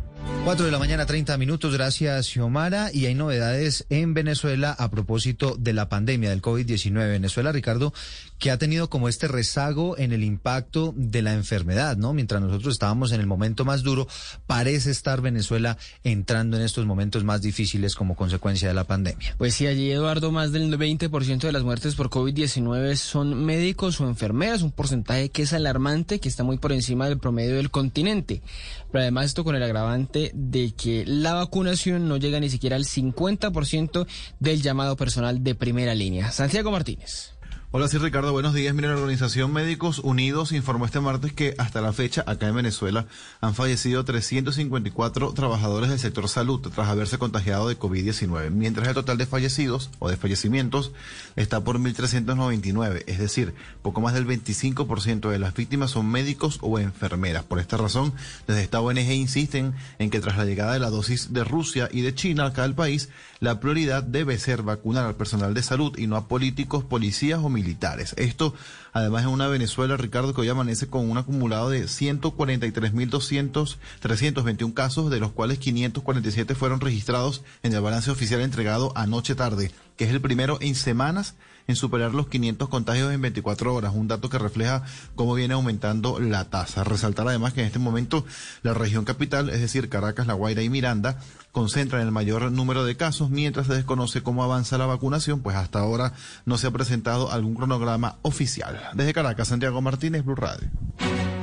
4 0.44 0.64
de 0.64 0.72
la 0.72 0.78
mañana, 0.78 1.04
30 1.04 1.36
minutos. 1.36 1.74
Gracias, 1.74 2.28
Xiomara. 2.28 2.90
Y 2.92 3.04
hay 3.04 3.14
novedades 3.14 3.84
en 3.90 4.14
Venezuela 4.14 4.72
a 4.72 4.90
propósito 4.90 5.56
de 5.58 5.74
la 5.74 5.90
pandemia 5.90 6.30
del 6.30 6.40
COVID-19. 6.40 6.92
Venezuela, 6.94 7.52
Ricardo, 7.52 7.92
que 8.38 8.50
ha 8.50 8.56
tenido 8.56 8.88
como 8.88 9.10
este 9.10 9.28
rezago 9.28 9.98
en 9.98 10.12
el 10.12 10.24
impacto 10.24 10.94
de 10.96 11.20
la 11.20 11.34
enfermedad, 11.34 11.98
¿no? 11.98 12.14
Mientras 12.14 12.40
nosotros 12.40 12.72
estábamos 12.72 13.12
en 13.12 13.20
el 13.20 13.26
momento 13.26 13.66
más 13.66 13.82
duro, 13.82 14.08
parece 14.46 14.90
estar 14.90 15.20
Venezuela 15.20 15.76
entrando 16.02 16.56
en 16.56 16.62
estos 16.62 16.86
momentos 16.86 17.24
más 17.24 17.42
difíciles 17.42 17.94
como 17.94 18.16
consecuencia 18.16 18.68
de 18.68 18.74
la 18.74 18.84
pandemia. 18.84 19.34
Pues 19.36 19.54
sí, 19.54 19.66
allí, 19.66 19.90
Eduardo, 19.90 20.30
más 20.30 20.52
del 20.52 20.78
20% 20.78 21.40
de 21.40 21.52
las 21.52 21.62
muertes 21.62 21.94
por 21.94 22.08
COVID-19 22.08 22.94
son 22.96 23.44
médicos 23.44 24.00
o 24.00 24.08
enfermeras, 24.08 24.62
un 24.62 24.72
porcentaje 24.72 25.28
que 25.28 25.42
es 25.42 25.52
alarmante, 25.52 26.20
que 26.20 26.28
está 26.30 26.42
muy 26.42 26.56
por 26.56 26.72
encima 26.72 27.06
del 27.06 27.18
promedio 27.18 27.56
del 27.56 27.70
continente. 27.70 28.40
Pero 28.90 29.02
además 29.02 29.26
esto 29.26 29.44
con 29.44 29.54
el 29.54 29.62
agravante 29.62 30.07
de 30.12 30.74
que 30.74 31.04
la 31.06 31.34
vacunación 31.34 32.08
no 32.08 32.16
llega 32.16 32.40
ni 32.40 32.50
siquiera 32.50 32.76
al 32.76 32.84
50% 32.84 34.06
del 34.40 34.62
llamado 34.62 34.96
personal 34.96 35.42
de 35.42 35.54
primera 35.54 35.94
línea. 35.94 36.30
Santiago 36.30 36.70
Martínez. 36.70 37.37
Hola, 37.70 37.86
sí, 37.86 37.98
Ricardo, 37.98 38.32
buenos 38.32 38.54
días. 38.54 38.74
Mira, 38.74 38.88
la 38.88 38.94
Organización 38.94 39.52
Médicos 39.52 39.98
Unidos 39.98 40.52
informó 40.52 40.86
este 40.86 41.00
martes 41.00 41.34
que 41.34 41.54
hasta 41.58 41.82
la 41.82 41.92
fecha, 41.92 42.24
acá 42.26 42.48
en 42.48 42.54
Venezuela, 42.54 43.04
han 43.42 43.54
fallecido 43.54 44.06
354 44.06 45.34
trabajadores 45.34 45.90
del 45.90 45.98
sector 45.98 46.30
salud 46.30 46.60
tras 46.60 46.88
haberse 46.88 47.18
contagiado 47.18 47.68
de 47.68 47.78
COVID-19, 47.78 48.48
mientras 48.52 48.88
el 48.88 48.94
total 48.94 49.18
de 49.18 49.26
fallecidos 49.26 49.90
o 49.98 50.08
de 50.08 50.16
fallecimientos 50.16 50.92
está 51.36 51.62
por 51.62 51.78
1.399, 51.78 53.04
es 53.06 53.18
decir, 53.18 53.52
poco 53.82 54.00
más 54.00 54.14
del 54.14 54.26
25% 54.26 55.28
de 55.28 55.38
las 55.38 55.52
víctimas 55.52 55.90
son 55.90 56.10
médicos 56.10 56.60
o 56.62 56.78
enfermeras. 56.78 57.44
Por 57.44 57.58
esta 57.58 57.76
razón, 57.76 58.14
desde 58.46 58.62
esta 58.62 58.80
ONG 58.80 59.12
insisten 59.12 59.74
en 59.98 60.08
que 60.08 60.20
tras 60.20 60.38
la 60.38 60.46
llegada 60.46 60.72
de 60.72 60.80
la 60.80 60.88
dosis 60.88 61.34
de 61.34 61.44
Rusia 61.44 61.90
y 61.92 62.00
de 62.00 62.14
China 62.14 62.46
acá 62.46 62.64
al 62.64 62.74
país, 62.74 63.10
la 63.40 63.60
prioridad 63.60 64.02
debe 64.02 64.38
ser 64.38 64.62
vacunar 64.62 65.04
al 65.04 65.16
personal 65.16 65.52
de 65.52 65.62
salud 65.62 65.98
y 65.98 66.06
no 66.06 66.16
a 66.16 66.28
políticos, 66.28 66.82
policías 66.82 67.40
o 67.40 67.57
militares. 67.58 68.14
Esto, 68.16 68.54
además, 68.92 69.24
en 69.24 69.30
una 69.30 69.48
Venezuela, 69.48 69.96
Ricardo, 69.96 70.32
que 70.32 70.42
hoy 70.42 70.48
amanece 70.48 70.86
con 70.86 71.10
un 71.10 71.18
acumulado 71.18 71.70
de 71.70 71.82
143.321 71.84 74.74
casos, 74.74 75.10
de 75.10 75.18
los 75.18 75.32
cuales 75.32 75.58
547 75.58 76.54
fueron 76.54 76.80
registrados 76.80 77.42
en 77.64 77.72
el 77.72 77.80
balance 77.80 78.12
oficial 78.12 78.40
entregado 78.40 78.92
anoche 78.94 79.34
tarde, 79.34 79.72
que 79.96 80.04
es 80.04 80.10
el 80.10 80.20
primero 80.20 80.58
en 80.60 80.76
semanas 80.76 81.34
en 81.68 81.76
superar 81.76 82.14
los 82.14 82.28
500 82.28 82.68
contagios 82.70 83.12
en 83.12 83.20
24 83.20 83.74
horas, 83.74 83.92
un 83.94 84.08
dato 84.08 84.30
que 84.30 84.38
refleja 84.38 84.82
cómo 85.14 85.34
viene 85.34 85.52
aumentando 85.52 86.18
la 86.18 86.46
tasa. 86.46 86.82
Resaltar 86.82 87.28
además 87.28 87.52
que 87.52 87.60
en 87.60 87.66
este 87.66 87.78
momento 87.78 88.24
la 88.62 88.72
región 88.72 89.04
capital, 89.04 89.50
es 89.50 89.60
decir, 89.60 89.90
Caracas, 89.90 90.26
La 90.26 90.32
Guaira 90.32 90.62
y 90.62 90.70
Miranda, 90.70 91.18
concentran 91.52 92.00
el 92.00 92.10
mayor 92.10 92.50
número 92.50 92.86
de 92.86 92.96
casos, 92.96 93.28
mientras 93.28 93.66
se 93.66 93.74
desconoce 93.74 94.22
cómo 94.22 94.42
avanza 94.42 94.78
la 94.78 94.86
vacunación, 94.86 95.40
pues 95.42 95.56
hasta 95.56 95.80
ahora 95.80 96.14
no 96.46 96.56
se 96.56 96.68
ha 96.68 96.70
presentado 96.70 97.30
algún 97.30 97.54
cronograma 97.54 98.16
oficial. 98.22 98.80
Desde 98.94 99.12
Caracas, 99.12 99.48
Santiago 99.48 99.82
Martínez, 99.82 100.24
Blue 100.24 100.36
Radio. 100.36 100.68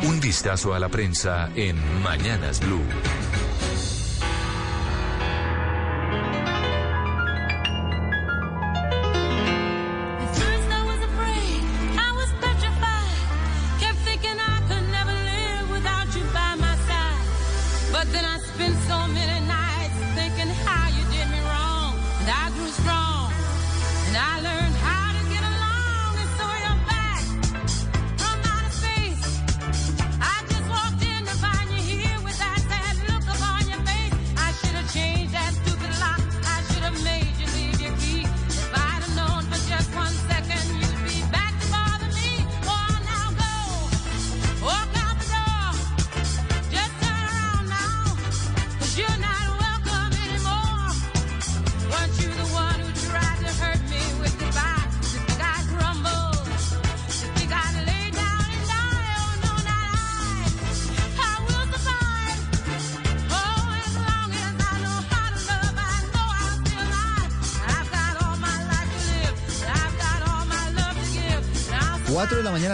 Un 0.07 0.19
vistazo 0.19 0.73
a 0.73 0.79
la 0.79 0.89
prensa 0.89 1.49
en 1.55 1.77
Mañanas 2.01 2.61
Blue. 2.61 2.81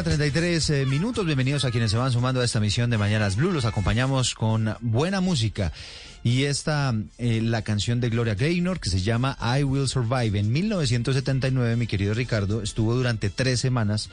Mañana, 0.01 0.17
33 0.17 0.69
eh, 0.69 0.85
minutos. 0.85 1.25
Bienvenidos 1.25 1.65
a 1.65 1.71
quienes 1.71 1.91
se 1.91 1.97
van 1.97 2.11
sumando 2.11 2.41
a 2.41 2.45
esta 2.45 2.59
misión 2.59 2.89
de 2.89 2.97
Mañanas 2.97 3.35
Blue. 3.35 3.51
Los 3.51 3.65
acompañamos 3.65 4.33
con 4.35 4.75
buena 4.81 5.21
música. 5.21 5.71
Y 6.23 6.43
esta, 6.43 6.93
eh, 7.17 7.41
la 7.41 7.61
canción 7.61 7.99
de 7.99 8.09
Gloria 8.09 8.35
Gaynor, 8.35 8.79
que 8.79 8.89
se 8.89 9.01
llama 9.01 9.37
I 9.41 9.63
Will 9.63 9.87
Survive. 9.87 10.39
En 10.39 10.51
1979, 10.51 11.75
mi 11.75 11.87
querido 11.87 12.13
Ricardo, 12.13 12.61
estuvo 12.61 12.95
durante 12.95 13.29
tres 13.29 13.59
semanas 13.59 14.09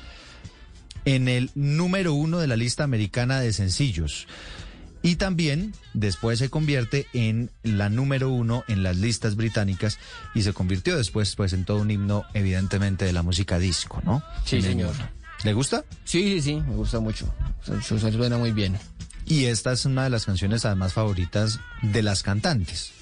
en 1.05 1.29
el 1.29 1.51
número 1.55 2.13
uno 2.13 2.39
de 2.39 2.49
la 2.49 2.57
lista 2.57 2.85
americana 2.85 3.41
de 3.41 3.53
sencillos. 3.53 4.27
Y 5.03 5.17
también 5.17 5.75
después 5.95 6.39
se 6.39 6.51
convierte 6.51 7.07
en 7.13 7.51
la 7.63 7.89
número 7.89 8.31
uno 8.31 8.65
en 8.69 8.83
las 8.83 8.97
listas 8.97 9.37
británicas 9.37 9.99
y 10.35 10.43
se 10.43 10.53
convirtió 10.53 10.97
después 10.97 11.35
pues 11.37 11.53
en 11.53 11.65
todo 11.65 11.79
un 11.79 11.91
himno 11.91 12.25
evidentemente 12.35 13.05
de 13.05 13.13
la 13.13 13.23
música 13.23 13.59
disco, 13.59 14.03
¿no? 14.05 14.23
Sí, 14.45 14.61
señor. 14.61 14.95
¿Le 15.45 15.53
gusta? 15.53 15.85
Sí, 16.05 16.23
sí, 16.35 16.43
sí, 16.43 16.55
me 16.57 16.75
gusta 16.75 17.01
mucho. 17.01 17.33
Su, 17.85 17.99
suena 17.99 18.39
muy 18.39 18.53
bien. 18.53 18.77
Y 19.27 19.45
esta 19.45 19.73
es 19.73 19.85
una 19.85 20.05
de 20.05 20.11
las 20.11 20.25
canciones 20.25 20.65
además 20.65 20.93
favoritas 20.95 21.61
de 21.83 22.03
las 22.03 22.23
cantantes. 22.23 22.93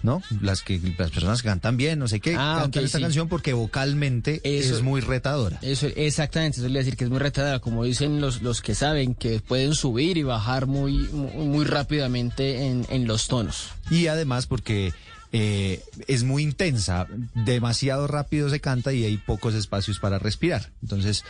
¿no? 0.00 0.22
Las 0.40 0.62
que 0.62 0.80
las 0.96 1.10
personas 1.10 1.42
que 1.42 1.48
cantan 1.48 1.76
bien, 1.76 1.98
no 1.98 2.06
sé 2.06 2.20
qué, 2.20 2.36
Ah, 2.38 2.58
cantan 2.60 2.84
esta 2.84 2.98
sí. 2.98 3.02
canción 3.02 3.26
porque 3.28 3.52
vocalmente 3.52 4.40
Eso- 4.44 4.76
es 4.76 4.82
muy 4.82 5.00
retadora. 5.00 5.58
Eso, 5.60 5.88
exactamente, 5.88 6.60
eso 6.60 6.68
le 6.68 6.78
decir 6.78 6.96
que 6.96 7.02
es 7.02 7.10
muy 7.10 7.18
retadora, 7.18 7.58
como 7.58 7.82
dicen 7.82 8.20
los, 8.20 8.40
los 8.40 8.62
que 8.62 8.76
saben, 8.76 9.16
que 9.16 9.40
pueden 9.40 9.74
subir 9.74 10.16
y 10.16 10.22
bajar 10.22 10.66
muy, 10.68 10.92
muy, 11.12 11.32
muy 11.46 11.64
rápidamente 11.64 12.68
en, 12.68 12.86
en 12.90 13.08
los 13.08 13.26
tonos. 13.26 13.70
Y 13.90 14.06
además 14.06 14.46
porque 14.46 14.92
eh, 15.32 15.82
es 16.06 16.24
muy 16.24 16.42
intensa, 16.42 17.06
demasiado 17.34 18.06
rápido 18.06 18.48
se 18.48 18.60
canta 18.60 18.92
y 18.92 19.04
hay 19.04 19.16
pocos 19.18 19.54
espacios 19.54 19.98
para 19.98 20.18
respirar. 20.18 20.70
Entonces, 20.82 21.24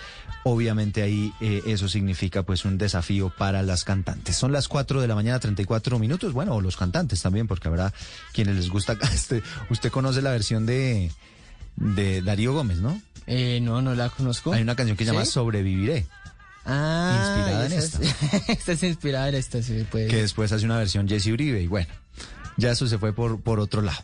obviamente 0.44 1.02
ahí 1.02 1.32
eh, 1.40 1.62
eso 1.66 1.88
significa 1.88 2.42
pues 2.44 2.64
un 2.64 2.78
desafío 2.78 3.32
para 3.36 3.62
las 3.62 3.84
cantantes. 3.84 4.36
Son 4.36 4.52
las 4.52 4.68
4 4.68 5.00
de 5.00 5.08
la 5.08 5.14
mañana, 5.14 5.40
34 5.40 5.98
minutos, 5.98 6.32
bueno, 6.32 6.54
o 6.54 6.60
los 6.60 6.76
cantantes 6.76 7.20
también, 7.22 7.46
porque 7.48 7.68
habrá 7.68 7.92
quienes 8.32 8.56
les 8.56 8.68
gusta. 8.68 8.96
Este, 9.12 9.42
usted 9.70 9.90
conoce 9.90 10.22
la 10.22 10.30
versión 10.30 10.64
de, 10.64 11.10
de 11.76 12.22
Darío 12.22 12.52
Gómez, 12.52 12.78
¿no? 12.78 13.00
Eh, 13.26 13.58
no, 13.60 13.82
no 13.82 13.94
la 13.94 14.08
conozco. 14.10 14.52
Hay 14.52 14.62
una 14.62 14.74
canción 14.76 14.96
que 14.96 15.04
se 15.04 15.10
llama. 15.12 15.24
Sobreviviré. 15.24 16.06
Ah, 16.64 17.34
inspirada 17.36 17.66
en 17.66 17.72
esta. 17.72 18.02
es- 18.02 18.48
esta 18.50 18.72
es 18.74 18.82
inspirada 18.82 19.28
en 19.30 19.34
esta, 19.34 19.62
sí, 19.62 19.84
puede. 19.90 20.08
que 20.08 20.16
después 20.16 20.52
hace 20.52 20.64
una 20.66 20.76
versión 20.78 21.08
Jesse 21.08 21.26
Uribe 21.28 21.62
y 21.62 21.66
bueno, 21.66 21.88
ya 22.58 22.72
eso 22.72 22.86
se 22.86 22.98
fue 22.98 23.14
por, 23.14 23.40
por 23.40 23.60
otro 23.60 23.80
lado. 23.80 23.98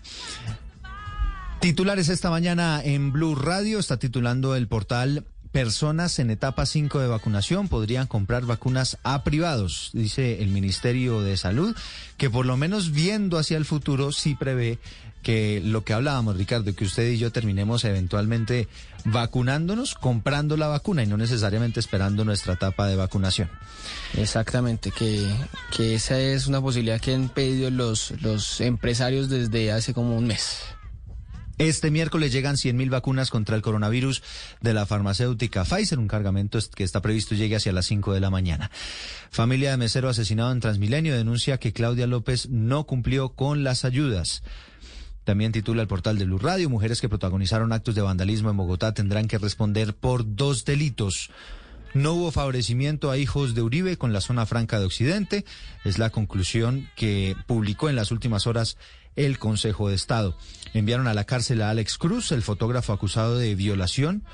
Titulares 1.61 2.09
esta 2.09 2.31
mañana 2.31 2.81
en 2.83 3.13
Blue 3.13 3.35
Radio, 3.35 3.79
está 3.79 3.99
titulando 3.99 4.57
el 4.57 4.69
portal 4.69 5.27
Personas 5.55 6.19
en 6.19 6.31
etapa 6.31 6.67
5 6.67 6.99
de 6.99 7.07
vacunación 7.07 7.69
podrían 7.69 8.09
comprar 8.09 8.45
vacunas 8.45 8.99
a 9.05 9.23
privados, 9.23 9.91
dice 9.93 10.43
el 10.43 10.49
Ministerio 10.49 11.23
de 11.23 11.37
Salud, 11.37 11.77
que 12.17 12.29
por 12.29 12.45
lo 12.45 12.57
menos 12.57 12.91
viendo 12.91 13.39
hacia 13.39 13.57
el 13.57 13.65
futuro 13.65 14.11
sí 14.11 14.35
prevé 14.35 14.81
que 15.23 15.63
lo 15.65 15.85
que 15.85 15.93
hablábamos, 15.93 16.37
Ricardo, 16.37 16.75
que 16.75 16.85
usted 16.85 17.09
y 17.09 17.19
yo 17.19 17.31
terminemos 17.31 17.85
eventualmente 17.85 18.67
vacunándonos, 19.05 19.95
comprando 19.95 20.57
la 20.57 20.69
vacuna 20.69 21.03
y 21.03 21.07
no 21.07 21.17
necesariamente 21.17 21.81
esperando 21.81 22.25
nuestra 22.25 22.55
etapa 22.55 22.87
de 22.87 22.97
vacunación. 22.97 23.51
Exactamente, 24.15 24.91
que, 24.91 25.27
que 25.77 25.95
esa 25.95 26.19
es 26.19 26.47
una 26.47 26.61
posibilidad 26.61 27.01
que 27.01 27.15
han 27.15 27.29
pedido 27.29 27.71
los, 27.71 28.13
los 28.23 28.61
empresarios 28.61 29.29
desde 29.29 29.73
hace 29.73 29.95
como 29.95 30.17
un 30.17 30.27
mes. 30.27 30.61
Este 31.57 31.93
miércoles 31.93 32.33
llegan 32.33 32.57
100.000 32.57 32.91
vacunas 32.91 33.31
contra 33.31 33.55
el 33.55 33.63
coronavirus 33.63 34.23
de 34.61 34.75
la 34.75 34.87
farmacéutica 34.87 35.65
Pfizer, 35.65 36.01
un 36.01 36.09
cargamento 36.09 36.59
que 36.75 36.83
está 36.83 37.01
previsto 37.01 37.37
llegue 37.37 37.55
hacia 37.55 37.73
las 37.73 37.87
5 37.87 38.13
de 38.13 38.19
la 38.19 38.29
mañana. 38.29 38.73
Familia 39.31 39.71
de 39.71 39.77
mesero 39.77 40.09
asesinado 40.09 40.51
en 40.51 40.59
Transmilenio 40.59 41.17
denuncia 41.17 41.59
que 41.59 41.73
Claudia 41.73 42.09
López 42.09 42.49
no 42.49 42.85
cumplió 42.85 43.35
con 43.35 43.63
las 43.63 43.85
ayudas. 43.85 44.43
También 45.25 45.53
titula 45.53 45.83
el 45.83 45.89
portal 45.89 46.19
de 46.19 46.27
Blue 46.27 46.39
Radio, 46.39 46.71
mujeres 46.71 47.01
que 47.01 47.09
protagonizaron 47.09 47.73
actos 47.73 47.95
de 47.95 48.03
vandalismo 48.03 48.51
en 48.51 48.57
Bogotá 48.57 48.93
tendrán 48.93 49.27
que 49.27 49.39
responder 49.39 49.95
por 49.95 50.37
dos 50.37 50.65
delitos. 50.65 51.31
No 51.95 52.13
hubo 52.15 52.33
favorecimiento 52.33 53.11
a 53.11 53.19
hijos 53.19 53.55
de 53.55 53.63
Uribe 53.63 53.97
con 53.97 54.13
la 54.13 54.21
zona 54.21 54.47
franca 54.47 54.81
de 54.81 54.85
Occidente. 54.85 55.45
Es 55.85 55.99
la 55.99 56.11
conclusión 56.11 56.91
que 56.97 57.37
publicó 57.47 57.89
en 57.89 57.95
las 57.95 58.11
últimas 58.11 58.49
horas 58.49 58.77
el 59.15 59.39
Consejo 59.39 59.89
de 59.89 59.95
Estado. 59.95 60.37
Enviaron 60.75 61.07
a 61.07 61.15
la 61.15 61.25
cárcel 61.25 61.63
a 61.63 61.71
Alex 61.71 61.97
Cruz, 61.97 62.33
el 62.33 62.43
fotógrafo 62.43 62.93
acusado 62.93 63.39
de 63.39 63.55
violación. 63.55 64.25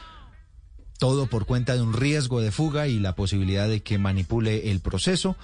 Todo 0.98 1.26
por 1.26 1.44
cuenta 1.44 1.74
de 1.74 1.82
un 1.82 1.92
riesgo 1.92 2.40
de 2.40 2.50
fuga 2.50 2.88
y 2.88 2.98
la 2.98 3.14
posibilidad 3.14 3.68
de 3.68 3.82
que 3.82 3.98
manipule 3.98 4.70
el 4.70 4.80
proceso. 4.80 5.36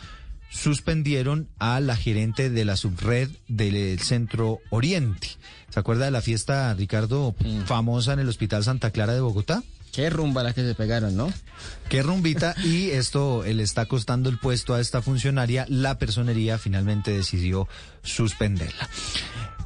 Suspendieron 0.51 1.49
a 1.59 1.80
la 1.80 1.97
gerente 1.97 2.51
de 2.51 2.64
la 2.64 2.76
subred 2.76 3.28
del 3.49 3.99
Centro 4.01 4.61
Oriente. 4.70 5.28
¿Se 5.70 5.80
acuerda 5.80 6.07
de 6.07 6.11
la 6.11 6.22
fiesta, 6.22 6.72
Ricardo, 6.74 7.34
famosa 7.66 8.12
en 8.12 8.20
el 8.20 8.28
Hospital 8.28 8.64
Santa 8.64 8.90
Clara 8.90 9.14
de 9.14 9.20
Bogotá? 9.20 9.62
Qué 9.92 10.11
rumba 10.11 10.42
la 10.42 10.53
que 10.53 10.62
se 10.62 10.74
pegaron, 10.74 11.16
¿no? 11.16 11.32
Qué 11.88 12.03
rumbita 12.03 12.55
y 12.62 12.90
esto 12.90 13.44
eh, 13.44 13.55
le 13.55 13.62
está 13.62 13.86
costando 13.86 14.28
el 14.28 14.38
puesto 14.38 14.74
a 14.74 14.80
esta 14.80 15.01
funcionaria. 15.01 15.64
La 15.70 15.99
personería 15.99 16.59
finalmente 16.59 17.12
decidió 17.12 17.66
suspenderla. 18.03 18.90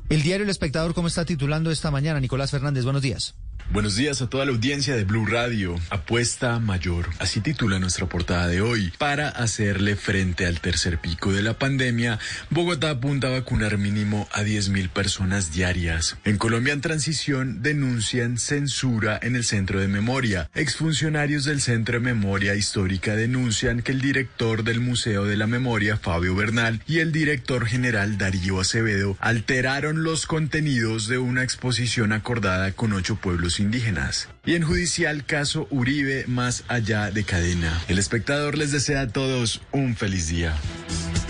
El 0.08 0.22
diario 0.22 0.44
El 0.44 0.50
Espectador, 0.50 0.94
¿cómo 0.94 1.08
está 1.08 1.24
titulando 1.24 1.70
esta 1.70 1.90
mañana? 1.90 2.20
Nicolás 2.20 2.52
Fernández, 2.52 2.84
buenos 2.84 3.02
días. 3.02 3.34
Buenos 3.72 3.94
días 3.94 4.20
a 4.20 4.28
toda 4.28 4.44
la 4.46 4.50
audiencia 4.50 4.96
de 4.96 5.04
Blue 5.04 5.26
Radio. 5.26 5.78
Apuesta 5.90 6.58
mayor, 6.58 7.06
así 7.20 7.40
titula 7.40 7.78
nuestra 7.78 8.06
portada 8.06 8.48
de 8.48 8.60
hoy. 8.60 8.92
Para 8.98 9.28
hacerle 9.28 9.94
frente 9.94 10.44
al 10.44 10.60
tercer 10.60 10.98
pico 10.98 11.32
de 11.32 11.40
la 11.42 11.56
pandemia, 11.56 12.18
Bogotá 12.50 12.90
apunta 12.90 13.28
a 13.28 13.30
vacunar 13.30 13.78
mínimo 13.78 14.28
a 14.32 14.42
10.000 14.42 14.88
personas 14.88 15.52
diarias. 15.52 16.16
En 16.24 16.36
Colombia 16.36 16.72
en 16.72 16.80
transición 16.80 17.62
denuncian 17.62 18.38
censura 18.38 19.20
en 19.22 19.36
el 19.36 19.44
Centro 19.44 19.78
de 19.78 19.86
Memoria. 19.86 20.50
Exfuncionarios 20.56 21.44
del 21.44 21.60
Centro 21.60 21.94
de 21.94 22.04
Memoria 22.04 22.56
Histórica 22.56 23.14
denuncian 23.14 23.82
que 23.82 23.92
el 23.92 24.00
director 24.00 24.64
del 24.64 24.80
Museo 24.80 25.26
de 25.26 25.36
la 25.36 25.46
Memoria, 25.46 25.96
Fabio 25.96 26.34
Bernal, 26.34 26.82
y 26.88 26.98
el 26.98 27.12
director 27.12 27.66
general 27.66 28.18
Darío 28.18 28.58
Acevedo 28.58 29.16
alteraron 29.20 30.02
los 30.02 30.26
contenidos 30.26 31.06
de 31.06 31.18
una 31.18 31.44
exposición 31.44 32.12
acordada 32.12 32.72
con 32.72 32.92
ocho 32.94 33.14
pueblos 33.14 33.59
indígenas. 33.60 34.28
Y 34.46 34.54
en 34.54 34.62
judicial 34.62 35.26
caso 35.26 35.66
Uribe 35.70 36.24
más 36.26 36.64
allá 36.68 37.10
de 37.10 37.24
cadena. 37.24 37.78
El 37.88 37.98
espectador 37.98 38.56
les 38.56 38.72
desea 38.72 39.02
a 39.02 39.08
todos 39.08 39.60
un 39.72 39.94
feliz 39.96 40.28
día. 40.28 40.56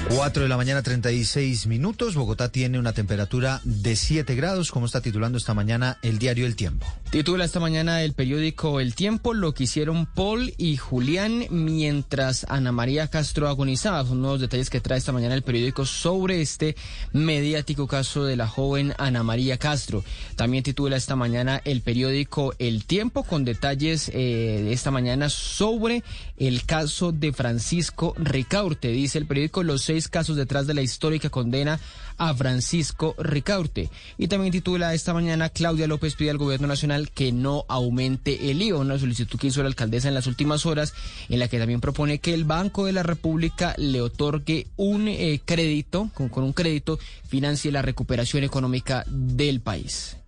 4 0.09 0.43
de 0.43 0.49
la 0.49 0.57
mañana, 0.57 0.83
36 0.83 1.67
minutos. 1.67 2.15
Bogotá 2.15 2.51
tiene 2.51 2.79
una 2.79 2.93
temperatura 2.93 3.61
de 3.65 3.95
7 3.95 4.35
grados, 4.35 4.73
como 4.73 4.87
está 4.87 5.01
titulando 5.01 5.39
esta 5.39 5.55
mañana 5.55 5.99
el 6.03 6.19
diario 6.19 6.47
El 6.47 6.57
Tiempo. 6.57 6.87
Titula 7.11 7.45
esta 7.45 7.61
mañana 7.61 8.03
el 8.03 8.13
periódico 8.13 8.81
El 8.81 8.95
Tiempo 8.95 9.35
lo 9.35 9.55
que 9.55 9.65
hicieron 9.65 10.07
Paul 10.07 10.55
y 10.57 10.77
Julián 10.77 11.47
mientras 11.51 12.45
Ana 12.49 12.73
María 12.73 13.09
Castro 13.09 13.49
agonizaba. 13.49 14.05
Son 14.05 14.21
nuevos 14.21 14.41
detalles 14.41 14.71
que 14.71 14.81
trae 14.81 14.99
esta 14.99 15.13
mañana 15.13 15.35
el 15.35 15.43
periódico 15.43 15.85
sobre 15.85 16.41
este 16.41 16.77
mediático 17.13 17.87
caso 17.87 18.25
de 18.25 18.37
la 18.37 18.49
joven 18.49 18.95
Ana 18.99 19.23
María 19.23 19.59
Castro. 19.59 20.03
También 20.35 20.65
titula 20.65 20.97
esta 20.97 21.15
mañana 21.15 21.61
el 21.65 21.83
periódico 21.83 22.55
El 22.59 22.85
Tiempo 22.85 23.00
con 23.09 23.47
detalles 23.47 24.11
eh, 24.13 24.73
esta 24.73 24.91
mañana 24.91 25.31
sobre 25.31 26.05
el 26.37 26.67
caso 26.67 27.13
de 27.13 27.33
Francisco 27.33 28.15
Ricaurte. 28.19 28.89
Dice 28.89 29.17
el 29.17 29.25
periódico 29.25 29.63
los 29.63 29.81
seis 29.81 30.09
casos 30.09 30.37
detrás 30.37 30.67
de 30.67 30.75
la 30.75 30.83
histórica 30.83 31.31
condena 31.31 31.81
a 32.19 32.35
Francisco 32.35 33.15
Ricaurte. 33.19 33.89
Y 34.19 34.29
también 34.29 34.53
titula 34.53 34.93
esta 34.93 35.15
mañana 35.15 35.49
Claudia 35.49 35.87
López 35.87 36.15
pide 36.15 36.29
al 36.29 36.37
gobierno 36.37 36.67
nacional 36.67 37.11
que 37.11 37.33
no 37.33 37.65
aumente 37.69 38.51
el 38.51 38.61
IVA, 38.61 38.81
una 38.81 38.99
solicitud 38.99 39.39
que 39.39 39.47
hizo 39.47 39.63
la 39.63 39.69
alcaldesa 39.69 40.09
en 40.09 40.15
las 40.15 40.27
últimas 40.27 40.67
horas, 40.67 40.93
en 41.31 41.39
la 41.39 41.49
que 41.49 41.59
también 41.59 41.81
propone 41.81 42.19
que 42.19 42.35
el 42.35 42.45
Banco 42.45 42.85
de 42.85 42.93
la 42.93 43.03
República 43.03 43.75
le 43.79 44.03
otorgue 44.03 44.67
un 44.77 45.09
eh, 45.09 45.41
crédito, 45.43 46.11
con, 46.13 46.29
con 46.29 46.45
un 46.45 46.53
crédito 46.53 46.99
financie 47.27 47.73
la 47.73 47.81
recuperación 47.81 48.45
económica 48.45 49.05
del 49.09 49.63
país. 49.63 50.20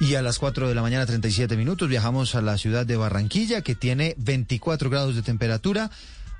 Y 0.00 0.16
a 0.16 0.22
las 0.22 0.38
4 0.38 0.68
de 0.68 0.74
la 0.74 0.82
mañana, 0.82 1.06
37 1.06 1.56
minutos, 1.56 1.88
viajamos 1.88 2.34
a 2.34 2.42
la 2.42 2.58
ciudad 2.58 2.84
de 2.84 2.96
Barranquilla, 2.96 3.62
que 3.62 3.74
tiene 3.74 4.14
24 4.18 4.90
grados 4.90 5.14
de 5.14 5.22
temperatura. 5.22 5.90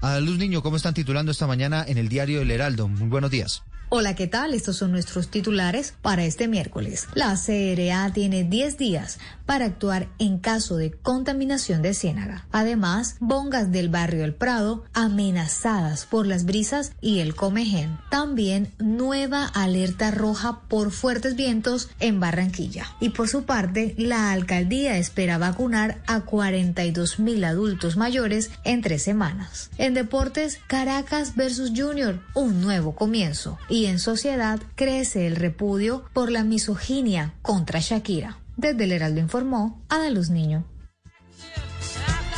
A 0.00 0.18
Luz 0.20 0.38
Niño, 0.38 0.62
¿cómo 0.62 0.76
están 0.76 0.92
titulando 0.92 1.30
esta 1.32 1.46
mañana 1.46 1.84
en 1.86 1.96
el 1.96 2.08
diario 2.08 2.42
El 2.42 2.50
Heraldo? 2.50 2.88
Muy 2.88 3.08
buenos 3.08 3.30
días. 3.30 3.62
Hola, 3.90 4.16
¿qué 4.16 4.26
tal? 4.26 4.54
Estos 4.54 4.78
son 4.78 4.92
nuestros 4.92 5.28
titulares 5.28 5.94
para 6.00 6.24
este 6.24 6.48
miércoles. 6.48 7.06
La 7.14 7.36
CRA 7.36 8.10
tiene 8.12 8.42
10 8.42 8.78
días 8.78 9.18
para 9.46 9.66
actuar 9.66 10.08
en 10.18 10.38
caso 10.38 10.76
de 10.76 10.90
contaminación 10.90 11.82
de 11.82 11.92
ciénaga. 11.92 12.46
Además, 12.50 13.16
bongas 13.20 13.70
del 13.70 13.90
barrio 13.90 14.24
El 14.24 14.34
Prado 14.34 14.84
amenazadas 14.94 16.06
por 16.06 16.26
las 16.26 16.44
brisas 16.44 16.92
y 17.02 17.20
el 17.20 17.36
comején. 17.36 17.98
También 18.10 18.72
nueva 18.78 19.44
alerta 19.44 20.10
roja 20.10 20.62
por 20.68 20.90
fuertes 20.90 21.36
vientos 21.36 21.90
en 22.00 22.20
Barranquilla. 22.20 22.86
Y 23.00 23.10
por 23.10 23.28
su 23.28 23.44
parte, 23.44 23.94
la 23.98 24.32
alcaldía 24.32 24.96
espera 24.96 25.38
vacunar 25.38 26.02
a 26.06 26.20
42 26.20 27.20
mil 27.20 27.44
adultos 27.44 27.96
mayores 27.96 28.50
en 28.64 28.80
tres 28.80 29.02
semanas. 29.02 29.70
En 29.76 29.92
deportes, 29.92 30.58
Caracas 30.66 31.36
versus 31.36 31.72
Junior, 31.76 32.20
un 32.34 32.62
nuevo 32.62 32.94
comienzo. 32.94 33.58
Y 33.74 33.86
en 33.86 33.98
sociedad 33.98 34.60
crece 34.76 35.26
el 35.26 35.34
repudio 35.34 36.04
por 36.12 36.30
la 36.30 36.44
misoginia 36.44 37.34
contra 37.42 37.80
Shakira. 37.80 38.38
Desde 38.56 38.84
el 38.84 38.92
Heraldo 38.92 39.18
informó 39.18 39.82
Ada 39.88 40.10
Luz 40.10 40.30
Niño. 40.30 40.64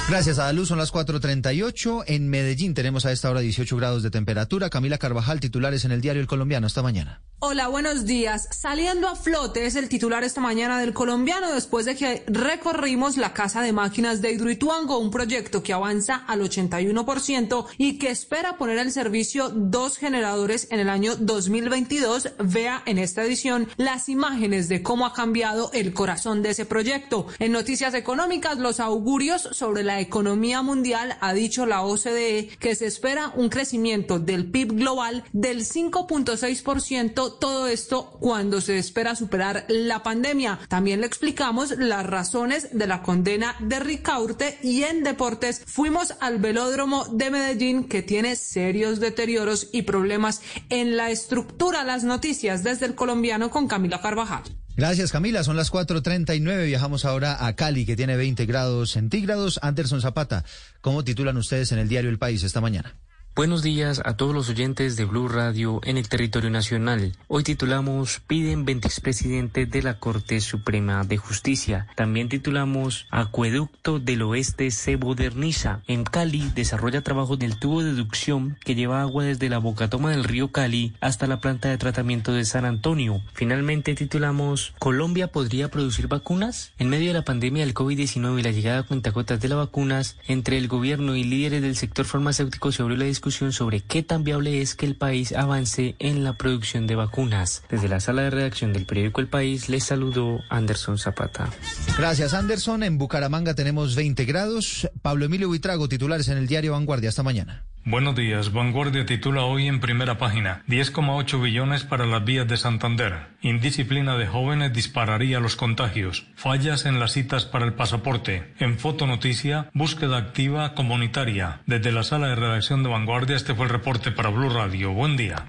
Gracias 0.08 0.38
a 0.38 0.44
la 0.44 0.52
luz, 0.52 0.68
son 0.68 0.78
las 0.78 0.92
4.38. 0.92 2.04
En 2.06 2.28
Medellín 2.28 2.74
tenemos 2.74 3.04
a 3.06 3.10
esta 3.10 3.28
hora 3.28 3.40
18 3.40 3.76
grados 3.76 4.04
de 4.04 4.10
temperatura. 4.10 4.70
Camila 4.70 4.98
Carvajal, 4.98 5.40
titulares 5.40 5.84
en 5.84 5.90
el 5.90 6.00
diario 6.00 6.22
El 6.22 6.28
Colombiano 6.28 6.68
esta 6.68 6.80
mañana. 6.80 7.22
Hola, 7.38 7.68
buenos 7.68 8.06
días. 8.06 8.48
Saliendo 8.50 9.08
a 9.08 9.14
flote 9.14 9.66
es 9.66 9.76
el 9.76 9.90
titular 9.90 10.24
esta 10.24 10.40
mañana 10.40 10.80
del 10.80 10.94
colombiano 10.94 11.52
después 11.52 11.84
de 11.84 11.94
que 11.94 12.24
recorrimos 12.28 13.18
la 13.18 13.34
casa 13.34 13.60
de 13.60 13.74
máquinas 13.74 14.22
de 14.22 14.32
Hidroituango, 14.32 14.96
un 14.96 15.10
proyecto 15.10 15.62
que 15.62 15.74
avanza 15.74 16.24
al 16.26 16.40
81% 16.40 17.66
y 17.76 17.98
que 17.98 18.08
espera 18.08 18.56
poner 18.56 18.78
al 18.78 18.90
servicio 18.90 19.50
dos 19.50 19.98
generadores 19.98 20.68
en 20.70 20.80
el 20.80 20.88
año 20.88 21.14
2022. 21.16 22.30
Vea 22.38 22.82
en 22.86 22.96
esta 22.96 23.22
edición 23.22 23.68
las 23.76 24.08
imágenes 24.08 24.70
de 24.70 24.82
cómo 24.82 25.04
ha 25.04 25.12
cambiado 25.12 25.70
el 25.74 25.92
corazón 25.92 26.42
de 26.42 26.50
ese 26.50 26.64
proyecto. 26.64 27.26
En 27.38 27.52
noticias 27.52 27.92
económicas, 27.92 28.56
los 28.56 28.80
augurios 28.80 29.42
sobre 29.52 29.82
la 29.82 29.95
economía 30.00 30.62
mundial 30.62 31.16
ha 31.20 31.32
dicho 31.32 31.66
la 31.66 31.82
OCDE 31.82 32.48
que 32.58 32.74
se 32.74 32.86
espera 32.86 33.32
un 33.36 33.48
crecimiento 33.48 34.18
del 34.18 34.50
PIB 34.50 34.72
global 34.74 35.24
del 35.32 35.64
5.6% 35.64 37.38
todo 37.38 37.68
esto 37.68 38.10
cuando 38.20 38.60
se 38.60 38.78
espera 38.78 39.14
superar 39.14 39.64
la 39.68 40.02
pandemia. 40.02 40.58
También 40.68 41.00
le 41.00 41.06
explicamos 41.06 41.70
las 41.78 42.06
razones 42.06 42.68
de 42.72 42.86
la 42.86 43.02
condena 43.02 43.56
de 43.60 43.80
Ricaurte 43.80 44.58
y 44.62 44.82
en 44.82 45.02
deportes 45.02 45.62
fuimos 45.66 46.14
al 46.20 46.38
velódromo 46.38 47.04
de 47.06 47.30
Medellín 47.30 47.84
que 47.84 48.02
tiene 48.02 48.36
serios 48.36 49.00
deterioros 49.00 49.68
y 49.72 49.82
problemas 49.82 50.42
en 50.68 50.96
la 50.96 51.10
estructura. 51.10 51.84
Las 51.84 52.04
noticias 52.04 52.62
desde 52.62 52.86
el 52.86 52.94
colombiano 52.94 53.50
con 53.50 53.68
Camila 53.68 54.00
Carvajal. 54.00 54.42
Gracias 54.76 55.10
Camila, 55.10 55.42
son 55.42 55.56
las 55.56 55.72
4.39, 55.72 56.66
viajamos 56.66 57.06
ahora 57.06 57.46
a 57.46 57.56
Cali 57.56 57.86
que 57.86 57.96
tiene 57.96 58.14
20 58.14 58.44
grados 58.44 58.90
centígrados. 58.90 59.58
Anderson 59.62 60.02
Zapata, 60.02 60.44
¿cómo 60.82 61.02
titulan 61.02 61.38
ustedes 61.38 61.72
en 61.72 61.78
el 61.78 61.88
diario 61.88 62.10
El 62.10 62.18
País 62.18 62.42
esta 62.42 62.60
mañana? 62.60 62.94
Buenos 63.36 63.62
días 63.62 64.00
a 64.02 64.16
todos 64.16 64.34
los 64.34 64.48
oyentes 64.48 64.96
de 64.96 65.04
Blue 65.04 65.28
Radio 65.28 65.82
en 65.84 65.98
el 65.98 66.08
territorio 66.08 66.48
nacional. 66.48 67.12
Hoy 67.28 67.42
titulamos 67.42 68.22
Piden 68.26 68.64
20 68.64 68.88
expresidente 68.88 69.66
de 69.66 69.82
la 69.82 69.98
Corte 69.98 70.40
Suprema 70.40 71.04
de 71.04 71.18
Justicia. 71.18 71.86
También 71.96 72.30
titulamos 72.30 73.06
Acueducto 73.10 73.98
del 73.98 74.22
Oeste 74.22 74.70
se 74.70 74.96
moderniza. 74.96 75.82
En 75.86 76.04
Cali 76.04 76.50
desarrolla 76.54 77.02
trabajo 77.02 77.36
del 77.36 77.58
tubo 77.58 77.82
de 77.82 77.92
deducción 77.92 78.56
que 78.64 78.74
lleva 78.74 79.02
agua 79.02 79.24
desde 79.24 79.50
la 79.50 79.58
bocatoma 79.58 80.12
del 80.12 80.24
río 80.24 80.50
Cali 80.50 80.94
hasta 81.02 81.26
la 81.26 81.38
planta 81.38 81.68
de 81.68 81.76
tratamiento 81.76 82.32
de 82.32 82.46
San 82.46 82.64
Antonio. 82.64 83.20
Finalmente 83.34 83.94
titulamos 83.94 84.72
Colombia 84.78 85.28
podría 85.28 85.70
producir 85.70 86.08
vacunas. 86.08 86.72
En 86.78 86.88
medio 86.88 87.08
de 87.08 87.18
la 87.18 87.26
pandemia 87.26 87.66
del 87.66 87.74
COVID-19 87.74 88.40
y 88.40 88.42
la 88.42 88.52
llegada 88.52 88.78
a 88.78 88.84
cuentacotas 88.84 89.42
de 89.42 89.48
las 89.48 89.58
vacunas, 89.58 90.16
entre 90.26 90.56
el 90.56 90.68
gobierno 90.68 91.16
y 91.16 91.24
líderes 91.24 91.60
del 91.60 91.76
sector 91.76 92.06
farmacéutico 92.06 92.72
se 92.72 92.80
abrió 92.80 92.96
la 92.96 93.04
discusión 93.04 93.25
sobre 93.30 93.80
qué 93.80 94.02
tan 94.02 94.22
viable 94.22 94.62
es 94.62 94.74
que 94.74 94.86
el 94.86 94.96
país 94.96 95.32
avance 95.32 95.96
en 95.98 96.22
la 96.22 96.34
producción 96.34 96.86
de 96.86 96.94
vacunas. 96.94 97.64
Desde 97.68 97.88
la 97.88 97.98
sala 97.98 98.22
de 98.22 98.30
redacción 98.30 98.72
del 98.72 98.86
periódico 98.86 99.20
El 99.20 99.26
País 99.26 99.68
les 99.68 99.84
saludó 99.84 100.40
Anderson 100.48 100.98
Zapata. 100.98 101.50
Gracias 101.98 102.34
Anderson. 102.34 102.84
En 102.84 102.98
Bucaramanga 102.98 103.54
tenemos 103.54 103.96
20 103.96 104.24
grados. 104.26 104.88
Pablo 105.02 105.24
Emilio 105.24 105.48
Buitrago, 105.48 105.88
titulares 105.88 106.28
en 106.28 106.38
el 106.38 106.46
diario 106.46 106.72
Vanguardia. 106.72 107.08
Hasta 107.08 107.22
mañana. 107.22 107.64
Buenos 107.88 108.16
días. 108.16 108.52
Vanguardia 108.52 109.06
titula 109.06 109.44
hoy 109.44 109.68
en 109.68 109.78
primera 109.78 110.18
página 110.18 110.64
10,8 110.66 111.40
billones 111.40 111.84
para 111.84 112.04
las 112.04 112.24
vías 112.24 112.48
de 112.48 112.56
Santander. 112.56 113.28
Indisciplina 113.42 114.16
de 114.16 114.26
jóvenes 114.26 114.72
dispararía 114.72 115.38
los 115.38 115.54
contagios. 115.54 116.26
Fallas 116.34 116.84
en 116.84 116.98
las 116.98 117.12
citas 117.12 117.44
para 117.44 117.64
el 117.64 117.74
pasaporte. 117.74 118.52
En 118.58 118.80
Fotonoticia, 118.80 119.70
búsqueda 119.72 120.16
activa 120.16 120.74
comunitaria. 120.74 121.60
Desde 121.66 121.92
la 121.92 122.02
sala 122.02 122.26
de 122.26 122.34
redacción 122.34 122.82
de 122.82 122.90
Vanguardia, 122.90 123.36
este 123.36 123.54
fue 123.54 123.66
el 123.66 123.70
reporte 123.70 124.10
para 124.10 124.30
Blue 124.30 124.50
Radio. 124.50 124.92
Buen 124.92 125.16
día. 125.16 125.46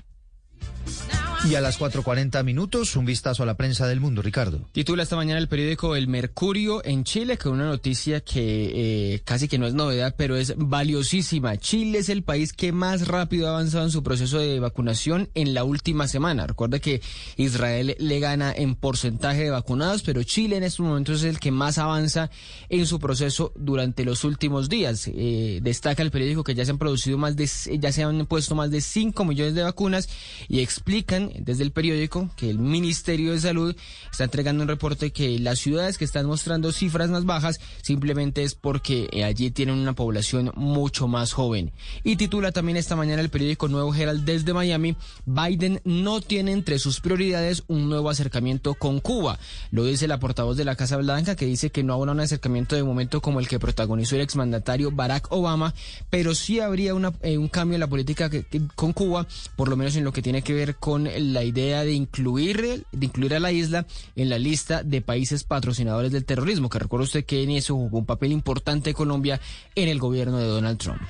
Y 1.49 1.55
a 1.55 1.61
las 1.61 1.79
4.40 1.79 2.43
minutos, 2.43 2.97
un 2.97 3.05
vistazo 3.05 3.43
a 3.43 3.45
la 3.45 3.55
prensa 3.55 3.87
del 3.87 4.01
mundo, 4.01 4.21
Ricardo. 4.21 4.59
Titula 4.73 5.03
esta 5.03 5.15
mañana 5.15 5.39
el 5.39 5.47
periódico 5.47 5.95
El 5.95 6.09
Mercurio 6.09 6.83
en 6.83 7.05
Chile, 7.05 7.37
con 7.37 7.53
una 7.53 7.67
noticia 7.67 8.19
que 8.19 9.13
eh, 9.13 9.21
casi 9.23 9.47
que 9.47 9.57
no 9.57 9.65
es 9.65 9.73
novedad, 9.73 10.13
pero 10.17 10.35
es 10.35 10.55
valiosísima. 10.57 11.55
Chile 11.55 11.99
es 11.99 12.09
el 12.09 12.23
país 12.23 12.51
que 12.51 12.73
más 12.73 13.07
rápido 13.07 13.47
ha 13.47 13.51
avanzado 13.51 13.85
en 13.85 13.91
su 13.91 14.03
proceso 14.03 14.39
de 14.39 14.59
vacunación 14.59 15.29
en 15.35 15.53
la 15.53 15.63
última 15.63 16.09
semana. 16.09 16.47
Recuerda 16.47 16.79
que 16.79 17.01
Israel 17.37 17.95
le 17.97 18.19
gana 18.19 18.51
en 18.53 18.75
porcentaje 18.75 19.45
de 19.45 19.49
vacunados, 19.49 20.03
pero 20.03 20.23
Chile 20.23 20.57
en 20.57 20.63
estos 20.63 20.85
momentos 20.85 21.19
es 21.19 21.29
el 21.29 21.39
que 21.39 21.51
más 21.51 21.77
avanza 21.77 22.29
en 22.67 22.85
su 22.85 22.99
proceso 22.99 23.53
durante 23.55 24.03
los 24.03 24.25
últimos 24.25 24.67
días. 24.67 25.09
Eh, 25.13 25.59
destaca 25.61 26.03
el 26.03 26.11
periódico 26.11 26.43
que 26.43 26.55
ya 26.55 26.65
se 26.65 26.71
han 26.71 26.77
producido 26.77 27.17
más 27.17 27.37
de, 27.37 27.49
ya 27.79 27.93
se 27.93 28.03
han 28.03 28.25
puesto 28.25 28.53
más 28.53 28.69
de 28.69 28.81
5 28.81 29.23
millones 29.23 29.55
de 29.55 29.63
vacunas 29.63 30.09
y 30.49 30.59
explican 30.59 31.36
desde 31.41 31.63
el 31.63 31.71
periódico 31.71 32.29
que 32.35 32.49
el 32.49 32.59
Ministerio 32.59 33.31
de 33.31 33.39
Salud 33.39 33.75
está 34.11 34.25
entregando 34.25 34.63
un 34.63 34.69
reporte 34.69 35.11
que 35.11 35.39
las 35.39 35.59
ciudades 35.59 35.97
que 35.97 36.05
están 36.05 36.25
mostrando 36.25 36.71
cifras 36.71 37.09
más 37.09 37.25
bajas 37.25 37.59
simplemente 37.81 38.43
es 38.43 38.55
porque 38.55 39.07
eh, 39.11 39.23
allí 39.23 39.51
tienen 39.51 39.75
una 39.75 39.93
población 39.93 40.51
mucho 40.55 41.07
más 41.07 41.33
joven. 41.33 41.71
Y 42.03 42.15
titula 42.15 42.51
también 42.51 42.77
esta 42.77 42.95
mañana 42.95 43.21
el 43.21 43.29
periódico 43.29 43.67
Nuevo 43.67 43.93
Herald 43.93 44.25
desde 44.25 44.53
Miami, 44.53 44.95
Biden 45.25 45.81
no 45.83 46.21
tiene 46.21 46.51
entre 46.51 46.79
sus 46.79 46.99
prioridades 46.99 47.63
un 47.67 47.89
nuevo 47.89 48.09
acercamiento 48.09 48.73
con 48.73 48.99
Cuba. 48.99 49.39
Lo 49.71 49.85
dice 49.85 50.07
la 50.07 50.19
portavoz 50.19 50.57
de 50.57 50.65
la 50.65 50.75
Casa 50.75 50.97
Blanca 50.97 51.35
que 51.35 51.45
dice 51.45 51.69
que 51.69 51.83
no 51.83 51.93
habrá 51.93 52.11
un 52.11 52.19
acercamiento 52.19 52.75
de 52.75 52.83
momento 52.83 53.21
como 53.21 53.39
el 53.39 53.47
que 53.47 53.59
protagonizó 53.59 54.15
el 54.15 54.21
exmandatario 54.21 54.91
Barack 54.91 55.31
Obama, 55.31 55.73
pero 56.09 56.35
sí 56.35 56.59
habría 56.59 56.93
eh, 57.21 57.37
un 57.37 57.47
cambio 57.47 57.75
en 57.75 57.81
la 57.81 57.87
política 57.87 58.29
con 58.75 58.93
Cuba, 58.93 59.27
por 59.55 59.69
lo 59.69 59.75
menos 59.75 59.95
en 59.95 60.03
lo 60.03 60.11
que 60.11 60.21
tiene 60.21 60.41
que 60.41 60.53
ver 60.53 60.75
con 60.75 61.07
la 61.19 61.43
idea 61.43 61.83
de 61.83 61.93
incluir, 61.93 62.85
de 62.91 63.05
incluir 63.05 63.35
a 63.35 63.39
la 63.39 63.51
isla 63.51 63.85
en 64.15 64.29
la 64.29 64.39
lista 64.39 64.83
de 64.83 65.01
países 65.01 65.43
patrocinadores 65.43 66.11
del 66.11 66.25
terrorismo, 66.25 66.69
que 66.69 66.79
recuerda 66.79 67.05
usted 67.05 67.25
que 67.25 67.43
en 67.43 67.51
eso 67.51 67.75
jugó 67.75 67.99
un 67.99 68.05
papel 68.05 68.31
importante 68.31 68.93
Colombia 68.93 69.39
en 69.75 69.89
el 69.89 69.99
gobierno 69.99 70.37
de 70.37 70.47
Donald 70.47 70.77
Trump. 70.77 71.01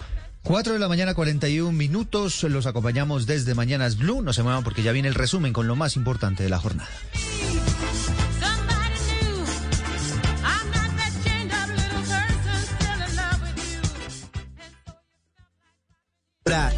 4 0.44 0.74
de 0.74 0.80
la 0.80 0.88
mañana, 0.88 1.14
41 1.14 1.72
minutos. 1.74 2.44
Los 2.44 2.68
acompañamos 2.68 3.26
desde 3.26 3.54
Mañanas 3.54 3.98
Blue. 3.98 4.22
No 4.22 4.32
se 4.32 4.44
muevan 4.44 4.64
porque 4.64 4.82
ya 4.82 4.94
viene 4.94 5.10
el 5.10 5.16
resumen 5.16 5.52
con 5.52 5.68
lo 5.68 5.76
más 5.76 5.98
importante 5.98 6.44
de 6.44 6.50
la 6.50 6.60
jornada. 6.60 6.90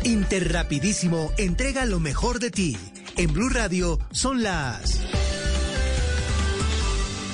Interrapidísimo 0.03 1.31
entrega 1.37 1.85
lo 1.85 1.99
mejor 1.99 2.39
de 2.39 2.51
ti. 2.51 2.77
En 3.17 3.33
Blue 3.33 3.49
Radio 3.49 3.99
son 4.11 4.43
las 4.43 5.01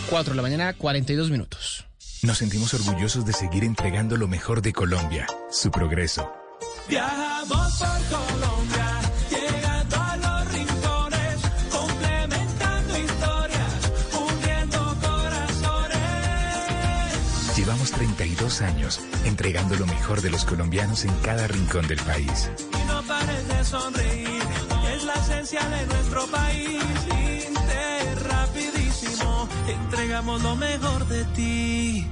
4 0.10 0.32
de 0.32 0.36
la 0.36 0.42
mañana, 0.42 0.74
42 0.74 1.30
minutos. 1.30 1.86
Nos 2.24 2.38
sentimos 2.40 2.74
orgullosos 2.74 3.26
de 3.26 3.34
seguir 3.34 3.64
entregando 3.64 4.18
lo 4.18 4.28
mejor 4.28 4.62
de 4.62 4.74
Colombia, 4.74 5.28
su 5.52 5.70
progreso. 5.72 6.32
Viajamos 6.90 7.74
por 7.78 8.20
Colombia, 8.20 9.00
llegando 9.30 9.96
a 9.96 10.18
los 10.18 10.54
rincones, 10.54 11.40
complementando 11.72 12.98
historias, 12.98 13.92
uniendo 14.14 14.98
corazones. 15.02 15.98
Llevamos 17.58 17.92
32 17.92 18.62
años 18.62 19.00
entregando 19.26 19.76
lo 19.76 19.86
mejor 19.86 20.22
de 20.22 20.32
los 20.32 20.46
colombianos 20.46 21.06
en 21.06 21.14
cada 21.20 21.48
rincón 21.48 21.88
del 21.88 22.00
país. 22.00 22.50
Y 22.82 22.88
no 22.88 23.04
pares 23.04 23.48
de 23.48 23.64
sonreír, 23.64 24.42
la 25.16 25.22
esencia 25.22 25.62
de 25.70 25.86
nuestro 25.88 26.26
país. 26.28 26.84
Interrapidísimo, 27.50 29.48
entregamos 29.68 30.42
lo 30.44 30.56
mejor 30.56 31.08
de 31.08 31.24
ti. 31.36 32.08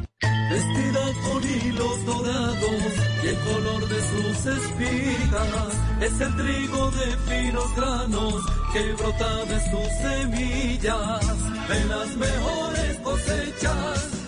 Vestida 0.49 1.05
con 1.25 1.43
hilos 1.43 2.05
dorados 2.05 2.81
y 3.23 3.27
el 3.27 3.37
color 3.39 3.87
de 3.87 4.01
sus 4.11 4.45
espigas 4.45 5.73
es 6.01 6.21
el 6.21 6.35
trigo 6.35 6.91
de 6.91 7.17
finos 7.27 7.75
granos 7.75 8.35
que 8.71 8.93
brota 8.93 9.45
de 9.45 9.59
sus 9.71 9.87
semillas. 10.01 11.25
De 11.67 11.85
las 11.85 12.15
mejores 12.17 12.99
cosechas 12.99 14.22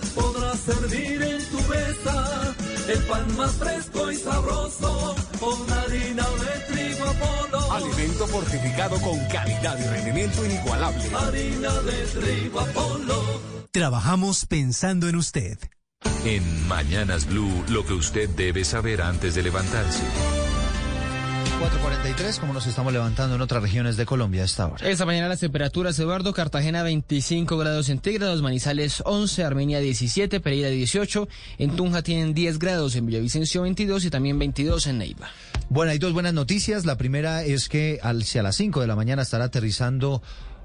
servir 0.65 1.21
en 1.21 1.45
tu 1.45 1.57
mesa 1.69 2.55
el 2.87 2.99
pan 3.03 3.37
más 3.37 3.51
fresco 3.53 4.11
y 4.11 4.15
sabroso 4.15 5.15
con 5.39 5.71
harina 5.71 6.23
de 6.23 6.73
trigo 6.73 7.05
Apolo. 7.05 7.71
Alimento 7.71 8.27
fortificado 8.27 8.99
con 9.01 9.19
calidad 9.27 9.77
y 9.79 9.87
rendimiento 9.87 10.45
inigualable. 10.45 11.03
Harina 11.15 11.73
de 11.81 12.05
trigo 12.19 12.59
Apolo. 12.59 13.41
Trabajamos 13.71 14.45
pensando 14.45 15.07
en 15.09 15.15
usted. 15.15 15.57
En 16.23 16.67
Mañanas 16.67 17.27
Blue, 17.27 17.63
lo 17.69 17.85
que 17.85 17.93
usted 17.93 18.29
debe 18.29 18.63
saber 18.63 19.01
antes 19.01 19.35
de 19.35 19.43
levantarse. 19.43 20.03
443, 21.59 22.39
como 22.39 22.53
nos 22.53 22.67
estamos 22.67 22.91
levantando 22.91 23.35
en 23.35 23.41
otras 23.41 23.63
regiones 23.63 23.95
de 23.95 24.05
Colombia 24.05 24.41
a 24.41 24.45
esta 24.45 24.67
hora. 24.67 24.89
Esta 24.89 25.05
mañana 25.05 25.29
las 25.29 25.39
temperaturas, 25.39 25.97
Eduardo, 25.97 26.33
Cartagena 26.33 26.83
25 26.83 27.57
grados 27.57 27.85
centígrados, 27.85 28.41
Manizales 28.41 29.01
11, 29.05 29.43
Armenia 29.43 29.79
17, 29.79 30.41
Pereira 30.41 30.67
18, 30.67 31.29
en 31.59 31.75
Tunja 31.77 32.01
tienen 32.01 32.33
10 32.33 32.59
grados, 32.59 32.95
en 32.97 33.05
Villavicencio 33.05 33.61
22 33.61 34.03
y 34.03 34.09
también 34.09 34.37
22 34.37 34.87
en 34.87 34.97
Neiva. 34.97 35.29
Bueno, 35.69 35.93
hay 35.93 35.97
dos 35.97 36.11
buenas 36.11 36.33
noticias. 36.33 36.85
La 36.85 36.97
primera 36.97 37.43
es 37.43 37.69
que 37.69 37.99
hacia 38.03 38.43
las 38.43 38.57
5 38.57 38.81
de 38.81 38.87
la 38.87 38.97
mañana 38.97 39.21
estará 39.21 39.45
aterrizando 39.45 40.21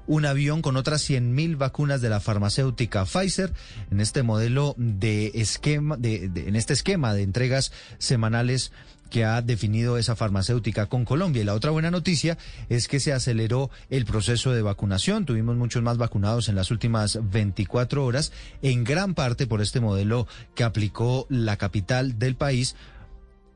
un 0.07 0.25
avión 0.25 0.61
con 0.61 0.75
otras 0.75 1.09
100.000 1.09 1.57
vacunas 1.57 2.01
de 2.01 2.09
la 2.09 2.19
farmacéutica 2.19 3.05
Pfizer 3.05 3.53
en 3.91 4.01
este 4.01 4.23
modelo 4.23 4.75
de 4.77 5.31
esquema, 5.35 5.95
de, 5.95 6.27
de, 6.27 6.49
en 6.49 6.57
este 6.57 6.73
esquema 6.73 7.13
de 7.13 7.23
entregas 7.23 7.71
semanales 7.97 8.73
que 9.11 9.25
ha 9.25 9.43
definido 9.43 9.99
esa 9.99 10.15
farmacéutica 10.15 10.87
con 10.87 11.05
Colombia. 11.05 11.43
Y 11.43 11.45
la 11.45 11.53
otra 11.53 11.69
buena 11.69 11.91
noticia 11.91 12.39
es 12.69 12.87
que 12.87 12.99
se 12.99 13.13
aceleró 13.13 13.69
el 13.91 14.05
proceso 14.05 14.51
de 14.53 14.63
vacunación. 14.63 15.25
Tuvimos 15.25 15.55
muchos 15.55 15.83
más 15.83 15.97
vacunados 15.99 16.49
en 16.49 16.55
las 16.55 16.71
últimas 16.71 17.19
24 17.21 18.03
horas, 18.03 18.31
en 18.63 18.83
gran 18.83 19.13
parte 19.13 19.45
por 19.45 19.61
este 19.61 19.79
modelo 19.79 20.27
que 20.55 20.63
aplicó 20.63 21.27
la 21.29 21.57
capital 21.57 22.17
del 22.17 22.35
país 22.35 22.75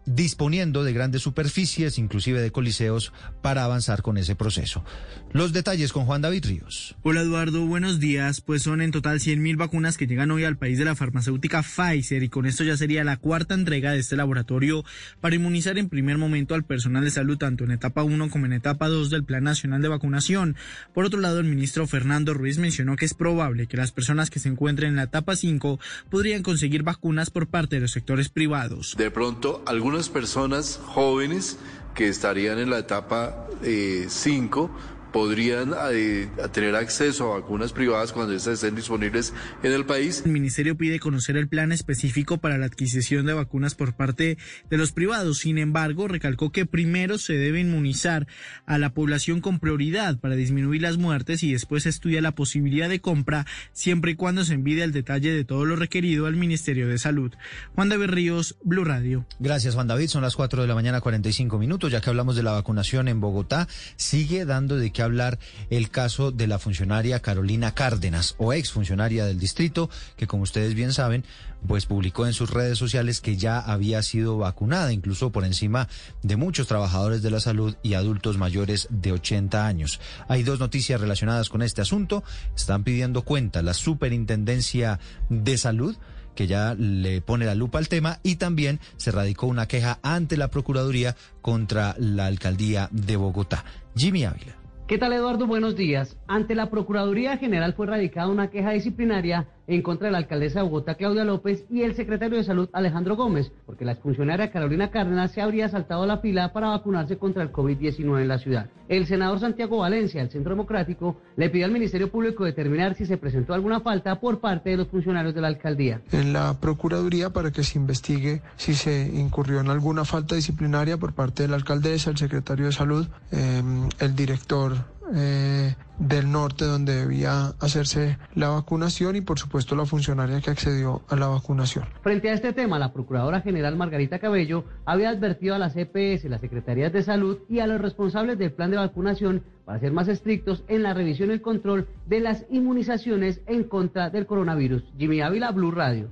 disponiendo 0.06 0.84
de 0.84 0.93
grandes 0.93 1.22
superficies, 1.22 1.97
inclusive 1.97 2.41
de 2.41 2.51
coliseos, 2.51 3.12
para 3.41 3.64
avanzar 3.64 4.01
con 4.01 4.18
ese 4.18 4.36
proceso. 4.36 4.84
Los 5.32 5.51
detalles 5.51 5.91
con 5.91 6.06
Juan 6.06 6.22
David 6.22 6.45
Ríos. 6.45 6.95
Hola 7.01 7.22
Eduardo, 7.22 7.66
buenos 7.66 7.99
días. 7.99 8.41
Pues 8.41 8.64
son 8.64 8.82
en 8.82 8.91
total 8.91 9.20
100.000 9.20 9.58
vacunas 9.58 9.97
que 9.97 10.08
llegan 10.08 10.32
hoy 10.32 10.45
al 10.45 10.58
país 10.58 10.78
de 10.78 10.86
la 10.86 10.95
farmacéutica 10.95 11.62
Pfizer 11.62 12.24
y 12.24 12.30
con 12.30 12.45
esto 12.45 12.64
ya 12.64 12.78
sería 12.78 13.03
la 13.03 13.18
cuarta 13.18 13.53
entrega 13.53 13.91
de 13.91 13.99
este 13.99 14.16
laboratorio 14.16 14.86
para 15.20 15.36
inmunizar 15.36 15.78
en 15.78 15.89
primer 15.89 16.18
momento 16.18 16.56
al 16.56 16.64
personal 16.64 17.03
de 17.03 17.12
salud 17.12 17.38
tanto 17.38 17.64
en 17.64 17.72
etapa 17.72 18.03
1 18.03 18.30
como 18.30 18.45
en 18.45 18.53
etapa 18.53 18.88
2 18.88 19.10
del 19.10 19.24
Plan 19.24 19.43
Nacional 19.43 19.82
de 19.82 19.89
Vacunación. 19.89 20.56
Por 20.93 21.06
otro 21.06 21.20
lado, 21.20 21.39
el 21.39 21.45
ministro 21.45 21.88
Fernando 21.88 22.34
Ruiz 22.34 22.58
mencionó 22.58 22.95
que 22.95 23.06
es 23.06 23.14
probable 23.14 23.68
que 23.68 23.78
las 23.78 23.91
personas 23.91 24.30
que 24.30 24.39
se 24.39 24.49
encuentren 24.49 24.91
en 24.91 24.95
la 24.95 25.03
etapa 25.03 25.36
5 25.36 25.80
podrían 26.10 26.43
conseguir 26.43 26.84
vacunas 26.84 27.30
por 27.30 27.47
parte 27.47 27.76
de 27.78 27.82
los 27.82 27.91
sectores 27.91 28.30
privados. 28.30 28.95
De 28.97 29.12
pronto, 29.12 29.64
algunos 29.66 29.95
algunas 29.96 30.10
personas 30.10 30.78
jóvenes 30.88 31.58
que 31.93 32.10
estarían 32.10 32.60
en 32.60 32.70
la 32.70 32.80
etapa 32.80 33.48
5 33.62 33.64
eh, 33.64 34.95
podrían 35.16 35.74
eh, 35.93 36.28
tener 36.51 36.76
acceso 36.76 37.32
a 37.32 37.39
vacunas 37.39 37.72
privadas 37.72 38.11
cuando 38.11 38.34
estas 38.34 38.55
estén 38.55 38.76
disponibles 38.76 39.32
en 39.63 39.72
el 39.72 39.86
país. 39.86 40.24
El 40.26 40.34
ministerio 40.34 40.76
pide 40.76 40.99
conocer 40.99 41.38
el 41.38 41.47
plan 41.47 41.72
específico 41.72 42.39
para 42.39 42.57
la 42.57 42.66
adquisición 42.66 43.26
de 43.26 43.32
vacunas 43.32 43.76
por 43.76 43.93
parte 43.93 44.38
de 44.70 44.78
los 44.78 44.91
privados. 44.91 45.38
Sin 45.38 45.57
embargo, 45.57 46.09
recalcó 46.09 46.51
que 46.51 46.66
primero 46.66 47.18
se 47.18 47.32
debe 47.32 47.61
inmunizar 47.61 48.28
a 48.66 48.78
la 48.78 48.89
población 48.89 49.39
con 49.39 49.59
prioridad 49.59 50.20
para 50.20 50.36
disminuir 50.36 50.82
las 50.82 50.97
muertes 50.97 51.43
y 51.43 51.53
después 51.53 51.84
se 51.84 51.89
estudia 51.89 52.22
la 52.22 52.34
posibilidad 52.34 52.89
de 52.89 52.99
compra 52.99 53.45
siempre 53.72 54.11
y 54.11 54.16
cuando 54.16 54.43
se 54.43 54.55
envide 54.55 54.84
el 54.84 54.91
detalle 54.91 55.32
de 55.32 55.45
todo 55.45 55.63
lo 55.63 55.78
requerido 55.78 56.26
al 56.26 56.36
Ministerio 56.36 56.89
de 56.89 56.97
Salud. 56.97 57.32
Juan 57.74 57.88
David 57.88 58.07
Ríos, 58.07 58.57
Blue 58.66 58.84
Radio. 58.84 59.26
Gracias, 59.39 59.76
Juan 59.76 59.88
David. 59.88 60.09
Son 60.09 60.22
las 60.22 60.36
4 60.36 60.63
de 60.63 60.68
la 60.68 60.76
mañana, 60.76 60.99
45 60.99 61.57
minutos. 61.57 61.89
Ya 61.89 62.01
que 62.01 62.09
hablamos 62.09 62.36
de 62.36 62.43
la 62.43 62.51
vacunación 62.51 63.07
en 63.07 63.22
Bogotá, 63.22 63.70
sigue 63.95 64.43
dando 64.43 64.76
de 64.76 64.91
qué 64.91 65.05
hablar 65.06 65.39
el 65.70 65.89
caso 65.89 66.32
de 66.32 66.47
la 66.47 66.60
funcionaria 66.60 67.22
Carolina 67.22 67.74
Cárdenas, 67.74 68.36
o 68.38 68.53
ex 68.53 68.72
funcionaria 68.72 69.26
del 69.26 69.39
distrito, 69.39 69.89
que 70.18 70.28
como 70.28 70.43
ustedes 70.43 70.74
bien 70.76 70.93
saben, 70.93 71.24
pues 71.68 71.86
publicó 71.86 72.26
en 72.28 72.34
sus 72.34 72.49
redes 72.49 72.78
sociales 72.78 73.22
que 73.22 73.38
ya 73.38 73.60
había 73.60 74.01
sido 74.03 74.38
vacunada, 74.38 74.93
incluso 74.93 75.32
por 75.32 75.45
encima 75.45 75.88
de 76.22 76.36
muchos 76.36 76.68
trabajadores 76.68 77.22
de 77.22 77.32
la 77.32 77.39
salud 77.39 77.76
y 77.82 77.93
adultos 77.93 78.38
mayores 78.38 78.88
de 78.91 79.12
80 79.12 79.66
años. 79.66 79.99
Hay 80.28 80.43
dos 80.43 80.60
noticias 80.60 81.01
relacionadas 81.01 81.49
con 81.49 81.62
este 81.62 81.82
asunto. 81.82 82.24
Están 82.56 82.84
pidiendo 82.84 83.24
cuenta 83.24 83.62
la 83.62 83.74
Superintendencia 83.74 84.99
de 85.30 85.58
Salud 85.58 85.95
que 86.36 86.47
ya 86.47 86.76
le 86.76 87.22
pone 87.22 87.45
la 87.45 87.56
lupa 87.56 87.80
al 87.80 87.88
tema 87.88 88.20
y 88.22 88.36
también 88.36 88.80
se 88.97 89.12
radicó 89.12 89.47
una 89.47 89.68
queja 89.68 89.99
ante 90.03 90.38
la 90.38 90.49
Procuraduría 90.49 91.16
contra 91.41 91.95
la 91.97 92.28
Alcaldía 92.28 92.89
de 92.91 93.16
Bogotá. 93.16 93.64
Jimmy 93.95 94.26
Ávila. 94.26 94.64
¿Qué 94.88 95.00
tal 95.00 95.14
Eduardo? 95.14 95.48
Buenos 95.48 95.76
días. 95.76 96.16
Ante 96.28 96.54
la 96.54 96.70
Procuraduría 96.70 97.38
General 97.38 97.74
fue 97.74 97.88
radicada 97.88 98.28
una 98.28 98.52
queja 98.52 98.70
disciplinaria 98.70 99.48
en 99.68 99.82
contra 99.82 100.07
de 100.07 100.11
la 100.11 100.20
alcaldesa 100.20 100.59
de 100.59 100.66
Bogotá, 100.66 100.95
Claudia 100.95 101.24
López, 101.24 101.66
y 101.70 101.82
el 101.82 101.95
secretario 101.95 102.38
de 102.38 102.43
Salud, 102.43 102.70
Alejandro 102.74 103.16
Gómez, 103.16 103.51
porque 103.66 103.86
la 103.86 103.93
exfuncionaria 103.93 104.51
Carolina 104.51 104.91
Cárdenas 104.91 105.32
se 105.32 105.41
habría 105.41 105.70
saltado 105.70 106.05
la 106.05 106.18
fila 106.18 106.53
para 106.53 106.70
vacunarse 106.70 107.18
contra 107.18 107.43
el 107.43 107.51
COVID-19 107.51 108.22
en 108.22 108.28
la 108.28 108.38
ciudad. 108.38 108.70
El 108.88 109.07
senador 109.07 109.39
Santiago 109.39 109.80
Valencia, 109.80 110.22
del 110.22 110.30
Centro 110.30 110.51
Democrático, 110.51 111.18
le 111.38 111.49
pidió 111.49 111.66
al 111.66 111.72
Ministerio 111.72 112.11
Público 112.11 112.45
determinar 112.45 112.95
si 112.95 113.05
se 113.05 113.18
presentó 113.18 113.53
alguna 113.53 113.80
falta 113.80 114.20
por 114.20 114.39
parte 114.39 114.70
de 114.70 114.78
los 114.78 114.88
funcionarios 114.88 115.34
de 115.34 115.41
la 115.41 115.47
alcaldía. 115.47 116.01
En 116.11 116.34
la 116.34 116.59
Procuraduría 116.59 117.32
para 117.32 117.51
que 117.51 117.63
se 117.63 117.80
investigue 117.80 118.41
si 118.57 118.76
se 118.76 119.11
incurrió 119.13 119.59
en 119.59 119.70
alguna 119.70 120.05
falta 120.05 120.36
disciplinaria 120.36 120.97
por 120.97 121.13
parte 121.13 121.43
de 121.43 121.49
la 121.49 121.55
alcaldesa, 121.55 122.11
el 122.11 122.18
secretario 122.18 122.68
de 122.68 122.72
Salud, 122.72 123.07
eh, 123.32 123.63
el 123.99 124.16
director 124.16 124.95
eh, 125.14 125.76
del 125.99 126.32
norte 126.32 126.66
donde 126.66 126.95
debía 126.95 127.53
hacerse 127.60 128.18
la 128.34 128.49
vacunación 128.49 129.16
y 129.16 129.22
por 129.22 129.39
supuesto 129.39 129.76
la 129.76 129.86
funcionaria 129.86 130.41
que 130.41 130.51
accedió 130.51 131.03
a 131.10 131.16
la 131.16 131.28
vacunación. 131.28 131.86
Frente 132.01 132.30
a 132.30 132.34
este 132.34 132.53
tema, 132.53 132.80
la 132.80 132.91
Procuradora 132.91 133.41
General 133.41 133.76
Margarita 133.76 134.20
Cabello 134.20 134.66
había 134.86 135.10
advertido 135.10 135.56
a 135.56 135.60
las 135.60 135.76
EPS, 135.76 136.26
las 136.26 136.41
Secretarías 136.41 136.91
de 136.91 137.03
Salud 137.03 137.39
y 137.49 137.60
a 137.60 137.68
los 137.68 137.80
responsables 137.80 138.38
del 138.38 138.51
plan 138.51 138.72
de 138.72 138.78
vacunación 138.78 139.43
para 139.66 139.80
ser 139.80 139.91
más 139.91 140.08
estrictos 140.08 140.64
en 140.68 140.84
la 140.84 140.93
revisión 140.93 141.30
y 141.30 141.34
el 141.34 141.41
control 141.41 141.88
de 142.06 142.20
las 142.20 142.45
inmunizaciones 142.49 143.41
en 143.47 143.64
contra 143.64 144.10
del 144.10 144.26
coronavirus. 144.26 144.84
Jimmy 144.97 145.22
Ávila, 145.22 145.51
Blue 145.51 145.72
Radio. 145.72 146.10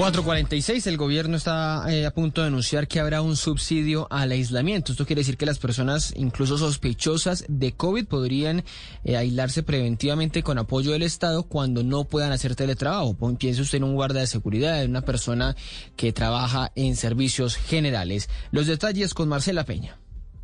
446, 0.00 0.86
el 0.86 0.96
gobierno 0.96 1.36
está 1.36 1.84
eh, 1.92 2.06
a 2.06 2.10
punto 2.10 2.40
de 2.40 2.46
anunciar 2.46 2.88
que 2.88 3.00
habrá 3.00 3.20
un 3.20 3.36
subsidio 3.36 4.06
al 4.08 4.32
aislamiento. 4.32 4.92
Esto 4.92 5.04
quiere 5.04 5.20
decir 5.20 5.36
que 5.36 5.44
las 5.44 5.58
personas, 5.58 6.14
incluso 6.16 6.56
sospechosas 6.56 7.44
de 7.48 7.72
COVID, 7.72 8.06
podrían 8.06 8.64
eh, 9.04 9.18
aislarse 9.18 9.62
preventivamente 9.62 10.42
con 10.42 10.56
apoyo 10.56 10.92
del 10.92 11.02
Estado 11.02 11.42
cuando 11.42 11.82
no 11.82 12.04
puedan 12.04 12.32
hacer 12.32 12.56
teletrabajo. 12.56 13.14
Piense 13.36 13.60
usted 13.60 13.76
en 13.76 13.84
un 13.84 13.94
guardia 13.94 14.22
de 14.22 14.26
seguridad, 14.26 14.82
en 14.82 14.88
una 14.88 15.02
persona 15.02 15.54
que 15.96 16.14
trabaja 16.14 16.72
en 16.76 16.96
servicios 16.96 17.56
generales. 17.56 18.30
Los 18.52 18.68
detalles 18.68 19.12
con 19.12 19.28
Marcela 19.28 19.66
Peña. 19.66 19.99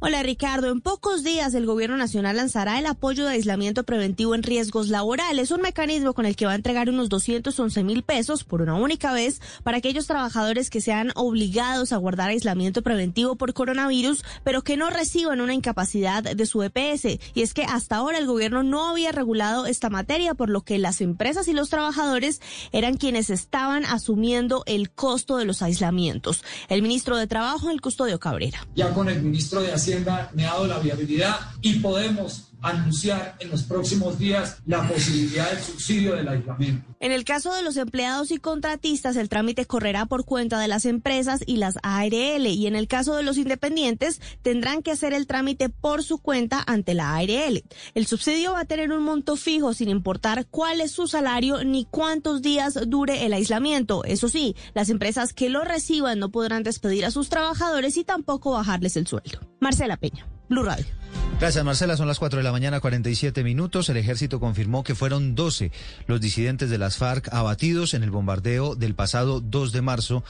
Hola 0.06 0.22
Ricardo, 0.22 0.70
en 0.70 0.80
pocos 0.80 1.24
días 1.24 1.52
el 1.54 1.66
Gobierno 1.66 1.96
Nacional 1.96 2.36
lanzará 2.36 2.78
el 2.78 2.86
apoyo 2.86 3.24
de 3.24 3.32
aislamiento 3.32 3.82
preventivo 3.82 4.36
en 4.36 4.44
riesgos 4.44 4.88
laborales, 4.88 5.50
un 5.50 5.62
mecanismo 5.62 6.14
con 6.14 6.26
el 6.26 6.36
que 6.36 6.46
va 6.46 6.52
a 6.52 6.54
entregar 6.54 6.88
unos 6.88 7.08
211 7.08 7.82
mil 7.82 8.04
pesos 8.04 8.44
por 8.44 8.62
una 8.62 8.76
única 8.76 9.12
vez 9.12 9.40
para 9.64 9.78
aquellos 9.78 10.06
trabajadores 10.06 10.70
que 10.70 10.80
sean 10.80 11.10
obligados 11.16 11.92
a 11.92 11.96
guardar 11.96 12.28
aislamiento 12.28 12.82
preventivo 12.82 13.34
por 13.34 13.52
coronavirus, 13.52 14.22
pero 14.44 14.62
que 14.62 14.76
no 14.76 14.90
reciban 14.90 15.40
una 15.40 15.54
incapacidad 15.54 16.22
de 16.22 16.46
su 16.46 16.62
EPS. 16.62 17.18
Y 17.34 17.42
es 17.42 17.52
que 17.52 17.64
hasta 17.64 17.96
ahora 17.96 18.18
el 18.18 18.26
Gobierno 18.26 18.62
no 18.62 18.88
había 18.88 19.10
regulado 19.10 19.66
esta 19.66 19.90
materia, 19.90 20.34
por 20.34 20.50
lo 20.50 20.60
que 20.60 20.78
las 20.78 21.00
empresas 21.00 21.48
y 21.48 21.52
los 21.52 21.68
trabajadores 21.68 22.40
eran 22.70 22.96
quienes 22.96 23.28
estaban 23.28 23.84
asumiendo 23.84 24.62
el 24.66 24.88
costo 24.92 25.36
de 25.36 25.46
los 25.46 25.62
aislamientos. 25.62 26.44
El 26.68 26.82
ministro 26.82 27.16
de 27.16 27.26
Trabajo, 27.26 27.70
el 27.70 27.80
Custodio 27.80 28.20
Cabrera. 28.20 28.64
Ya 28.76 28.94
con 28.94 29.08
el 29.08 29.20
ministro 29.20 29.62
de 29.62 29.72
Hacienda 29.72 29.95
me 30.34 30.46
ha 30.46 30.52
dado 30.52 30.66
la 30.66 30.78
viabilidad 30.78 31.38
y 31.62 31.78
podemos 31.80 32.48
anunciar 32.68 33.36
en 33.40 33.50
los 33.50 33.62
próximos 33.62 34.18
días 34.18 34.58
la 34.66 34.86
posibilidad 34.88 35.50
del 35.50 35.62
subsidio 35.62 36.14
del 36.14 36.28
aislamiento. 36.28 36.96
En 37.00 37.12
el 37.12 37.24
caso 37.24 37.52
de 37.52 37.62
los 37.62 37.76
empleados 37.76 38.30
y 38.30 38.38
contratistas, 38.38 39.16
el 39.16 39.28
trámite 39.28 39.66
correrá 39.66 40.06
por 40.06 40.24
cuenta 40.24 40.58
de 40.58 40.68
las 40.68 40.84
empresas 40.84 41.40
y 41.46 41.56
las 41.56 41.76
ARL 41.82 42.46
y 42.46 42.66
en 42.66 42.76
el 42.76 42.88
caso 42.88 43.14
de 43.14 43.22
los 43.22 43.36
independientes 43.36 44.20
tendrán 44.42 44.82
que 44.82 44.92
hacer 44.92 45.12
el 45.12 45.26
trámite 45.26 45.68
por 45.68 46.02
su 46.02 46.18
cuenta 46.18 46.62
ante 46.66 46.94
la 46.94 47.14
ARL. 47.14 47.62
El 47.94 48.06
subsidio 48.06 48.52
va 48.52 48.60
a 48.60 48.64
tener 48.64 48.92
un 48.92 49.02
monto 49.02 49.36
fijo 49.36 49.74
sin 49.74 49.88
importar 49.88 50.46
cuál 50.46 50.80
es 50.80 50.90
su 50.90 51.06
salario 51.06 51.64
ni 51.64 51.84
cuántos 51.84 52.42
días 52.42 52.78
dure 52.86 53.26
el 53.26 53.32
aislamiento. 53.32 54.04
Eso 54.04 54.28
sí, 54.28 54.56
las 54.74 54.88
empresas 54.88 55.32
que 55.32 55.50
lo 55.50 55.64
reciban 55.64 56.18
no 56.18 56.30
podrán 56.30 56.62
despedir 56.62 57.04
a 57.04 57.10
sus 57.10 57.28
trabajadores 57.28 57.96
y 57.96 58.04
tampoco 58.04 58.52
bajarles 58.52 58.96
el 58.96 59.06
sueldo. 59.06 59.40
Marcela 59.60 59.96
Peña, 59.96 60.26
Blue 60.48 60.62
Radio. 60.62 61.05
Gracias, 61.38 61.62
Marcela. 61.66 61.98
Son 61.98 62.08
las 62.08 62.18
4 62.18 62.38
de 62.38 62.42
la 62.42 62.50
mañana, 62.50 62.80
47 62.80 63.44
minutos. 63.44 63.90
El 63.90 63.98
ejército 63.98 64.40
confirmó 64.40 64.82
que 64.82 64.94
fueron 64.94 65.34
12 65.34 65.70
los 66.06 66.18
disidentes 66.18 66.70
de 66.70 66.78
las 66.78 66.96
FARC 66.96 67.28
abatidos 67.30 67.92
en 67.92 68.02
el 68.02 68.10
bombardeo 68.10 68.74
del 68.74 68.94
pasado 68.94 69.42
2 69.42 69.72
de 69.72 69.82
marzo 69.82 70.24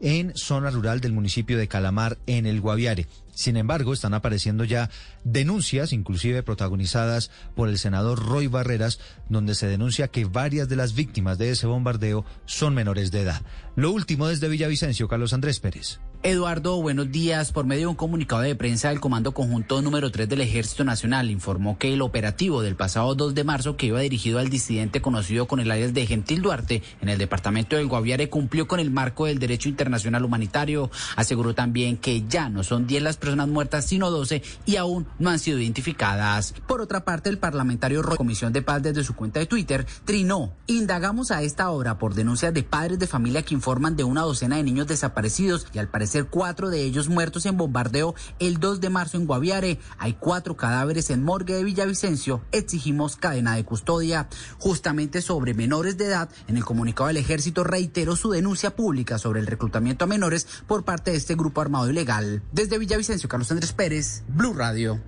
en 0.00 0.32
zona 0.36 0.70
rural 0.70 1.00
del 1.00 1.12
municipio 1.12 1.58
de 1.58 1.66
Calamar, 1.66 2.18
en 2.28 2.46
el 2.46 2.60
Guaviare. 2.60 3.08
Sin 3.34 3.56
embargo, 3.56 3.92
están 3.92 4.14
apareciendo 4.14 4.62
ya 4.62 4.88
denuncias, 5.24 5.92
inclusive 5.92 6.44
protagonizadas 6.44 7.32
por 7.56 7.68
el 7.68 7.78
senador 7.78 8.24
Roy 8.24 8.46
Barreras, 8.46 9.00
donde 9.28 9.56
se 9.56 9.66
denuncia 9.66 10.08
que 10.08 10.26
varias 10.26 10.68
de 10.68 10.76
las 10.76 10.94
víctimas 10.94 11.38
de 11.38 11.50
ese 11.50 11.66
bombardeo 11.66 12.24
son 12.46 12.72
menores 12.72 13.10
de 13.10 13.22
edad. 13.22 13.42
Lo 13.74 13.90
último 13.90 14.28
desde 14.28 14.48
Villavicencio, 14.48 15.08
Carlos 15.08 15.32
Andrés 15.32 15.58
Pérez. 15.58 15.98
Eduardo, 16.24 16.80
buenos 16.80 17.10
días. 17.10 17.50
Por 17.50 17.66
medio 17.66 17.80
de 17.80 17.86
un 17.88 17.94
comunicado 17.96 18.42
de 18.42 18.54
prensa, 18.54 18.92
el 18.92 19.00
Comando 19.00 19.34
Conjunto 19.34 19.82
número 19.82 20.12
3 20.12 20.28
del 20.28 20.42
Ejército 20.42 20.84
Nacional 20.84 21.32
informó 21.32 21.78
que 21.78 21.92
el 21.92 22.00
operativo 22.00 22.62
del 22.62 22.76
pasado 22.76 23.16
2 23.16 23.34
de 23.34 23.42
marzo, 23.42 23.76
que 23.76 23.86
iba 23.86 23.98
dirigido 23.98 24.38
al 24.38 24.48
disidente 24.48 25.02
conocido 25.02 25.48
con 25.48 25.58
el 25.58 25.68
alias 25.68 25.94
de 25.94 26.06
Gentil 26.06 26.40
Duarte 26.40 26.84
en 27.00 27.08
el 27.08 27.18
departamento 27.18 27.74
del 27.74 27.88
Guaviare, 27.88 28.30
cumplió 28.30 28.68
con 28.68 28.78
el 28.78 28.92
marco 28.92 29.26
del 29.26 29.40
derecho 29.40 29.68
internacional 29.68 30.24
humanitario. 30.24 30.92
Aseguró 31.16 31.56
también 31.56 31.96
que 31.96 32.22
ya 32.28 32.48
no 32.48 32.62
son 32.62 32.86
10 32.86 33.02
las 33.02 33.16
personas 33.16 33.48
muertas, 33.48 33.86
sino 33.86 34.12
12 34.12 34.44
y 34.64 34.76
aún 34.76 35.08
no 35.18 35.28
han 35.28 35.40
sido 35.40 35.58
identificadas. 35.58 36.54
Por 36.68 36.80
otra 36.80 37.04
parte, 37.04 37.30
el 37.30 37.38
parlamentario 37.38 38.00
Roy, 38.00 38.16
Comisión 38.16 38.52
de 38.52 38.62
Paz 38.62 38.80
desde 38.80 39.02
su 39.02 39.16
cuenta 39.16 39.40
de 39.40 39.46
Twitter, 39.46 39.86
trinó. 40.04 40.52
Indagamos 40.68 41.32
a 41.32 41.42
esta 41.42 41.68
hora 41.70 41.98
por 41.98 42.14
denuncias 42.14 42.54
de 42.54 42.62
padres 42.62 43.00
de 43.00 43.08
familia 43.08 43.42
que 43.42 43.54
informan 43.54 43.96
de 43.96 44.04
una 44.04 44.20
docena 44.20 44.54
de 44.54 44.62
niños 44.62 44.86
desaparecidos 44.86 45.66
y 45.74 45.80
al 45.80 45.88
parecer 45.88 46.11
ser 46.12 46.26
cuatro 46.26 46.70
de 46.70 46.82
ellos 46.82 47.08
muertos 47.08 47.46
en 47.46 47.56
bombardeo 47.56 48.14
el 48.38 48.58
2 48.58 48.80
de 48.80 48.90
marzo 48.90 49.16
en 49.16 49.26
Guaviare. 49.26 49.78
Hay 49.98 50.12
cuatro 50.12 50.56
cadáveres 50.56 51.10
en 51.10 51.24
morgue 51.24 51.54
de 51.54 51.64
Villavicencio. 51.64 52.42
Exigimos 52.52 53.16
cadena 53.16 53.56
de 53.56 53.64
custodia. 53.64 54.28
Justamente 54.58 55.22
sobre 55.22 55.54
menores 55.54 55.96
de 55.96 56.06
edad, 56.06 56.28
en 56.46 56.56
el 56.58 56.64
comunicado 56.64 57.08
del 57.08 57.16
ejército 57.16 57.64
reiteró 57.64 58.14
su 58.14 58.30
denuncia 58.30 58.76
pública 58.76 59.18
sobre 59.18 59.40
el 59.40 59.46
reclutamiento 59.46 60.04
a 60.04 60.08
menores 60.08 60.46
por 60.66 60.84
parte 60.84 61.12
de 61.12 61.16
este 61.16 61.34
grupo 61.34 61.62
armado 61.62 61.88
ilegal. 61.88 62.42
Desde 62.52 62.78
Villavicencio, 62.78 63.28
Carlos 63.28 63.50
Andrés 63.50 63.72
Pérez, 63.72 64.22
Blue 64.28 64.52
Radio. 64.52 65.00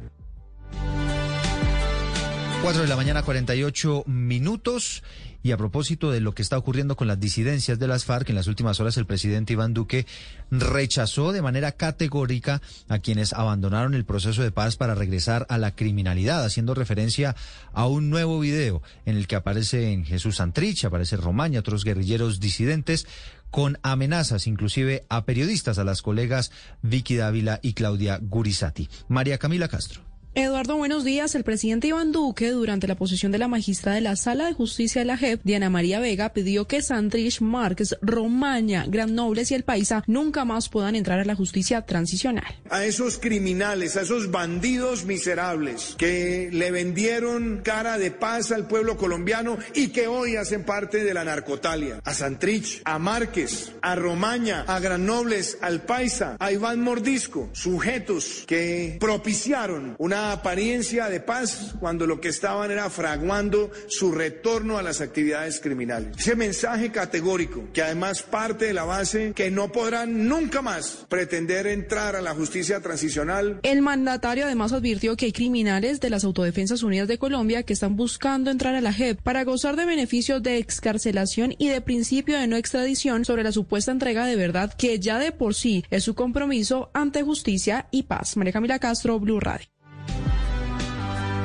4 2.62 2.80
de 2.80 2.88
la 2.88 2.96
mañana, 2.96 3.22
48 3.22 4.04
minutos. 4.06 5.02
Y 5.44 5.52
a 5.52 5.58
propósito 5.58 6.10
de 6.10 6.20
lo 6.20 6.34
que 6.34 6.40
está 6.40 6.56
ocurriendo 6.56 6.96
con 6.96 7.06
las 7.06 7.20
disidencias 7.20 7.78
de 7.78 7.86
las 7.86 8.06
FARC, 8.06 8.30
en 8.30 8.34
las 8.34 8.46
últimas 8.46 8.80
horas 8.80 8.96
el 8.96 9.04
presidente 9.04 9.52
Iván 9.52 9.74
Duque 9.74 10.06
rechazó 10.50 11.32
de 11.32 11.42
manera 11.42 11.72
categórica 11.72 12.62
a 12.88 12.98
quienes 12.98 13.34
abandonaron 13.34 13.92
el 13.92 14.06
proceso 14.06 14.42
de 14.42 14.52
paz 14.52 14.76
para 14.76 14.94
regresar 14.94 15.44
a 15.50 15.58
la 15.58 15.76
criminalidad, 15.76 16.42
haciendo 16.46 16.72
referencia 16.72 17.36
a 17.74 17.86
un 17.86 18.08
nuevo 18.08 18.40
video 18.40 18.80
en 19.04 19.18
el 19.18 19.26
que 19.26 19.36
aparecen 19.36 20.06
Jesús 20.06 20.36
Santrich, 20.36 20.86
aparece 20.86 21.18
Román 21.18 21.52
y 21.52 21.58
otros 21.58 21.84
guerrilleros 21.84 22.40
disidentes 22.40 23.06
con 23.50 23.78
amenazas 23.82 24.46
inclusive 24.46 25.04
a 25.10 25.26
periodistas, 25.26 25.78
a 25.78 25.84
las 25.84 26.00
colegas 26.00 26.52
Vicky 26.80 27.16
Dávila 27.16 27.60
y 27.62 27.74
Claudia 27.74 28.18
Gurizati. 28.18 28.88
María 29.08 29.36
Camila 29.36 29.68
Castro. 29.68 30.13
Eduardo, 30.36 30.76
buenos 30.76 31.04
días. 31.04 31.36
El 31.36 31.44
presidente 31.44 31.86
Iván 31.86 32.10
Duque, 32.10 32.50
durante 32.50 32.88
la 32.88 32.96
posición 32.96 33.30
de 33.30 33.38
la 33.38 33.46
magistrada 33.46 33.94
de 33.94 34.00
la 34.00 34.16
Sala 34.16 34.46
de 34.46 34.52
Justicia 34.52 35.00
de 35.00 35.04
la 35.04 35.16
JEP, 35.16 35.40
Diana 35.44 35.70
María 35.70 36.00
Vega, 36.00 36.32
pidió 36.32 36.66
que 36.66 36.82
Santrich, 36.82 37.40
Márquez, 37.40 37.96
Romaña, 38.02 38.84
Gran 38.88 39.14
Nobles 39.14 39.52
y 39.52 39.54
El 39.54 39.62
Paisa 39.62 40.02
nunca 40.08 40.44
más 40.44 40.68
puedan 40.68 40.96
entrar 40.96 41.20
a 41.20 41.24
la 41.24 41.36
justicia 41.36 41.82
transicional. 41.82 42.52
A 42.68 42.84
esos 42.84 43.18
criminales, 43.18 43.96
a 43.96 44.00
esos 44.00 44.32
bandidos 44.32 45.04
miserables 45.04 45.94
que 45.98 46.50
le 46.52 46.72
vendieron 46.72 47.60
cara 47.62 47.96
de 47.96 48.10
paz 48.10 48.50
al 48.50 48.66
pueblo 48.66 48.96
colombiano 48.96 49.56
y 49.72 49.88
que 49.88 50.08
hoy 50.08 50.34
hacen 50.34 50.64
parte 50.64 51.04
de 51.04 51.14
la 51.14 51.22
narcotalia. 51.22 52.00
A 52.02 52.12
Santrich, 52.12 52.82
a 52.84 52.98
Márquez, 52.98 53.70
a 53.82 53.94
Romaña, 53.94 54.64
a 54.66 54.80
Gran 54.80 55.06
Nobles, 55.06 55.58
al 55.60 55.82
Paisa, 55.82 56.36
a 56.40 56.50
Iván 56.50 56.80
Mordisco, 56.80 57.50
sujetos 57.52 58.42
que 58.48 58.96
propiciaron 58.98 59.94
una 59.98 60.23
apariencia 60.32 61.08
de 61.08 61.20
paz 61.20 61.74
cuando 61.80 62.06
lo 62.06 62.20
que 62.20 62.28
estaban 62.28 62.70
era 62.70 62.90
fraguando 62.90 63.70
su 63.88 64.12
retorno 64.12 64.78
a 64.78 64.82
las 64.82 65.00
actividades 65.00 65.60
criminales. 65.60 66.16
Ese 66.18 66.36
mensaje 66.36 66.90
categórico, 66.90 67.64
que 67.72 67.82
además 67.82 68.22
parte 68.22 68.66
de 68.66 68.74
la 68.74 68.84
base 68.84 69.32
que 69.34 69.50
no 69.50 69.72
podrán 69.72 70.28
nunca 70.28 70.62
más 70.62 71.06
pretender 71.08 71.66
entrar 71.66 72.16
a 72.16 72.22
la 72.22 72.34
justicia 72.34 72.80
transicional. 72.80 73.60
El 73.62 73.82
mandatario 73.82 74.44
además 74.44 74.72
advirtió 74.72 75.16
que 75.16 75.26
hay 75.26 75.32
criminales 75.32 76.00
de 76.00 76.10
las 76.10 76.24
Autodefensas 76.24 76.82
Unidas 76.82 77.08
de 77.08 77.18
Colombia 77.18 77.62
que 77.62 77.72
están 77.72 77.96
buscando 77.96 78.50
entrar 78.50 78.74
a 78.74 78.80
la 78.80 78.92
JEP 78.92 79.20
para 79.22 79.44
gozar 79.44 79.76
de 79.76 79.84
beneficios 79.84 80.42
de 80.42 80.58
excarcelación 80.58 81.54
y 81.58 81.68
de 81.68 81.80
principio 81.80 82.38
de 82.38 82.46
no 82.46 82.56
extradición 82.56 83.24
sobre 83.24 83.42
la 83.42 83.52
supuesta 83.52 83.92
entrega 83.92 84.26
de 84.26 84.36
verdad 84.36 84.72
que 84.74 84.98
ya 84.98 85.18
de 85.18 85.32
por 85.32 85.54
sí 85.54 85.84
es 85.90 86.04
su 86.04 86.14
compromiso 86.14 86.90
ante 86.94 87.22
justicia 87.22 87.88
y 87.90 88.04
paz. 88.04 88.36
María 88.36 88.52
Camila 88.52 88.78
Castro, 88.78 89.18
Blue 89.20 89.40
Radio. 89.40 89.73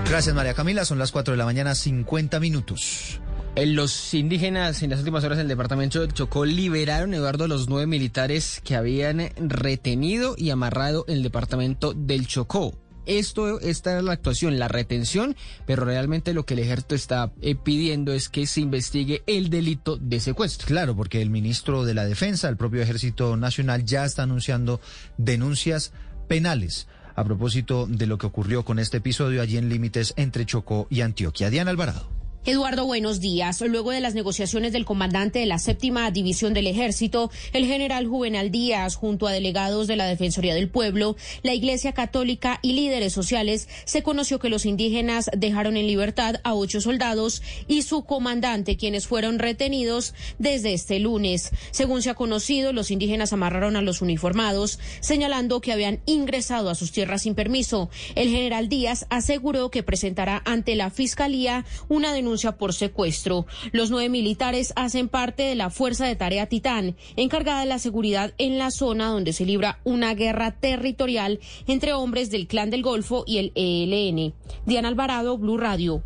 Gracias, 0.10 0.34
María 0.34 0.56
Camila. 0.56 0.86
Son 0.86 0.98
las 0.98 1.12
4 1.12 1.34
de 1.34 1.38
la 1.38 1.46
mañana, 1.46 1.76
50 1.76 2.40
minutos. 2.40 3.20
Los 3.56 4.12
indígenas 4.16 4.82
en 4.82 4.90
las 4.90 5.00
últimas 5.00 5.24
horas 5.24 5.38
del 5.38 5.48
departamento 5.48 6.02
de 6.02 6.12
Chocó 6.12 6.46
liberaron, 6.46 7.14
Eduardo, 7.14 7.48
los 7.48 7.70
nueve 7.70 7.86
militares 7.86 8.60
que 8.64 8.76
habían 8.76 9.30
retenido 9.38 10.34
y 10.36 10.50
amarrado 10.50 11.06
el 11.08 11.22
departamento 11.22 11.94
del 11.94 12.26
Chocó. 12.26 12.76
Esto, 13.06 13.60
esta 13.60 14.00
es 14.00 14.04
la 14.04 14.14
actuación, 14.14 14.58
la 14.58 14.68
retención, 14.68 15.36
pero 15.68 15.86
realmente 15.86 16.34
lo 16.34 16.44
que 16.44 16.56
el 16.56 16.62
ejército 16.62 16.96
está 16.96 17.32
eh, 17.42 17.54
pidiendo 17.54 18.12
es 18.12 18.30
que 18.30 18.48
se 18.48 18.62
investigue 18.62 19.22
el 19.28 19.52
delito 19.52 19.96
de 19.96 20.20
secuestro. 20.20 20.68
Claro, 20.68 20.96
porque 20.96 21.22
el 21.22 21.30
ministro 21.30 21.86
de 21.86 21.94
la 21.94 22.06
Defensa, 22.06 22.50
el 22.50 22.58
propio 22.58 22.82
Ejército 22.82 23.38
Nacional, 23.38 23.86
ya 23.86 24.06
está 24.06 24.24
anunciando 24.24 24.82
denuncias 25.18 25.94
penales 26.28 26.88
a 27.20 27.24
propósito 27.26 27.86
de 27.86 28.08
lo 28.08 28.18
que 28.18 28.28
ocurrió 28.28 28.64
con 28.64 28.80
este 28.80 28.98
episodio 28.98 29.42
allí 29.42 29.58
en 29.58 29.68
límites 29.68 30.14
entre 30.16 30.46
Chocó 30.46 30.88
y 30.90 31.02
Antioquia. 31.02 31.50
Diana 31.50 31.70
Alvarado. 31.70 32.19
Eduardo, 32.46 32.86
buenos 32.86 33.20
días. 33.20 33.60
Luego 33.60 33.92
de 33.92 34.00
las 34.00 34.16
negociaciones 34.16 34.72
del 34.72 34.86
comandante 34.86 35.40
de 35.40 35.46
la 35.46 35.60
séptima 35.60 36.10
división 36.10 36.54
del 36.54 36.68
ejército, 36.68 37.30
el 37.52 37.66
general 37.66 38.08
Juvenal 38.08 38.50
Díaz, 38.50 38.96
junto 38.96 39.28
a 39.28 39.34
delegados 39.34 39.88
de 39.88 39.98
la 39.98 40.08
Defensoría 40.08 40.56
del 40.56 40.70
Pueblo, 40.70 41.18
la 41.44 41.54
Iglesia 41.54 41.92
Católica 41.92 42.60
y 42.62 42.74
líderes 42.74 43.12
sociales, 43.12 43.68
se 43.84 44.04
conoció 44.04 44.40
que 44.40 44.48
los 44.48 44.66
indígenas 44.66 45.30
dejaron 45.36 45.76
en 45.76 45.86
libertad 45.86 46.36
a 46.46 46.54
ocho 46.54 46.80
soldados 46.80 47.44
y 47.68 47.82
su 47.82 48.06
comandante, 48.06 48.78
quienes 48.78 49.06
fueron 49.06 49.38
retenidos 49.38 50.14
desde 50.38 50.74
este 50.74 50.98
lunes. 51.00 51.52
Según 51.72 52.02
se 52.02 52.10
ha 52.10 52.16
conocido, 52.16 52.72
los 52.72 52.90
indígenas 52.90 53.34
amarraron 53.34 53.76
a 53.76 53.82
los 53.82 54.02
uniformados, 54.02 54.80
señalando 55.02 55.60
que 55.60 55.74
habían 55.74 56.00
ingresado 56.06 56.70
a 56.70 56.76
sus 56.76 56.94
tierras 56.94 57.24
sin 57.24 57.36
permiso. 57.36 57.90
El 58.16 58.30
general 58.30 58.70
Díaz 58.70 59.08
aseguró 59.10 59.70
que 59.70 59.84
presentará 59.84 60.42
ante 60.46 60.76
la 60.76 60.90
Fiscalía 60.90 61.66
una 61.90 62.14
denuncia 62.14 62.29
por 62.58 62.74
secuestro. 62.74 63.46
Los 63.72 63.90
nueve 63.90 64.10
militares 64.10 64.74
hacen 64.76 65.10
parte 65.10 65.44
de 65.44 65.56
la 65.56 65.70
Fuerza 65.70 66.06
de 66.06 66.16
Tarea 66.16 66.48
Titán, 66.48 66.96
encargada 67.16 67.62
de 67.62 67.66
la 67.66 67.80
seguridad 67.80 68.34
en 68.38 68.58
la 68.58 68.72
zona 68.72 69.08
donde 69.08 69.34
se 69.34 69.46
libra 69.46 69.80
una 69.84 70.14
guerra 70.14 70.52
territorial 70.52 71.40
entre 71.68 71.94
hombres 71.94 72.30
del 72.30 72.48
Clan 72.48 72.70
del 72.70 72.84
Golfo 72.84 73.24
y 73.26 73.38
el 73.40 73.52
ELN. 73.56 74.34
Diana 74.66 74.90
Alvarado, 74.90 75.38
Blue 75.38 75.58
Radio. 75.58 76.04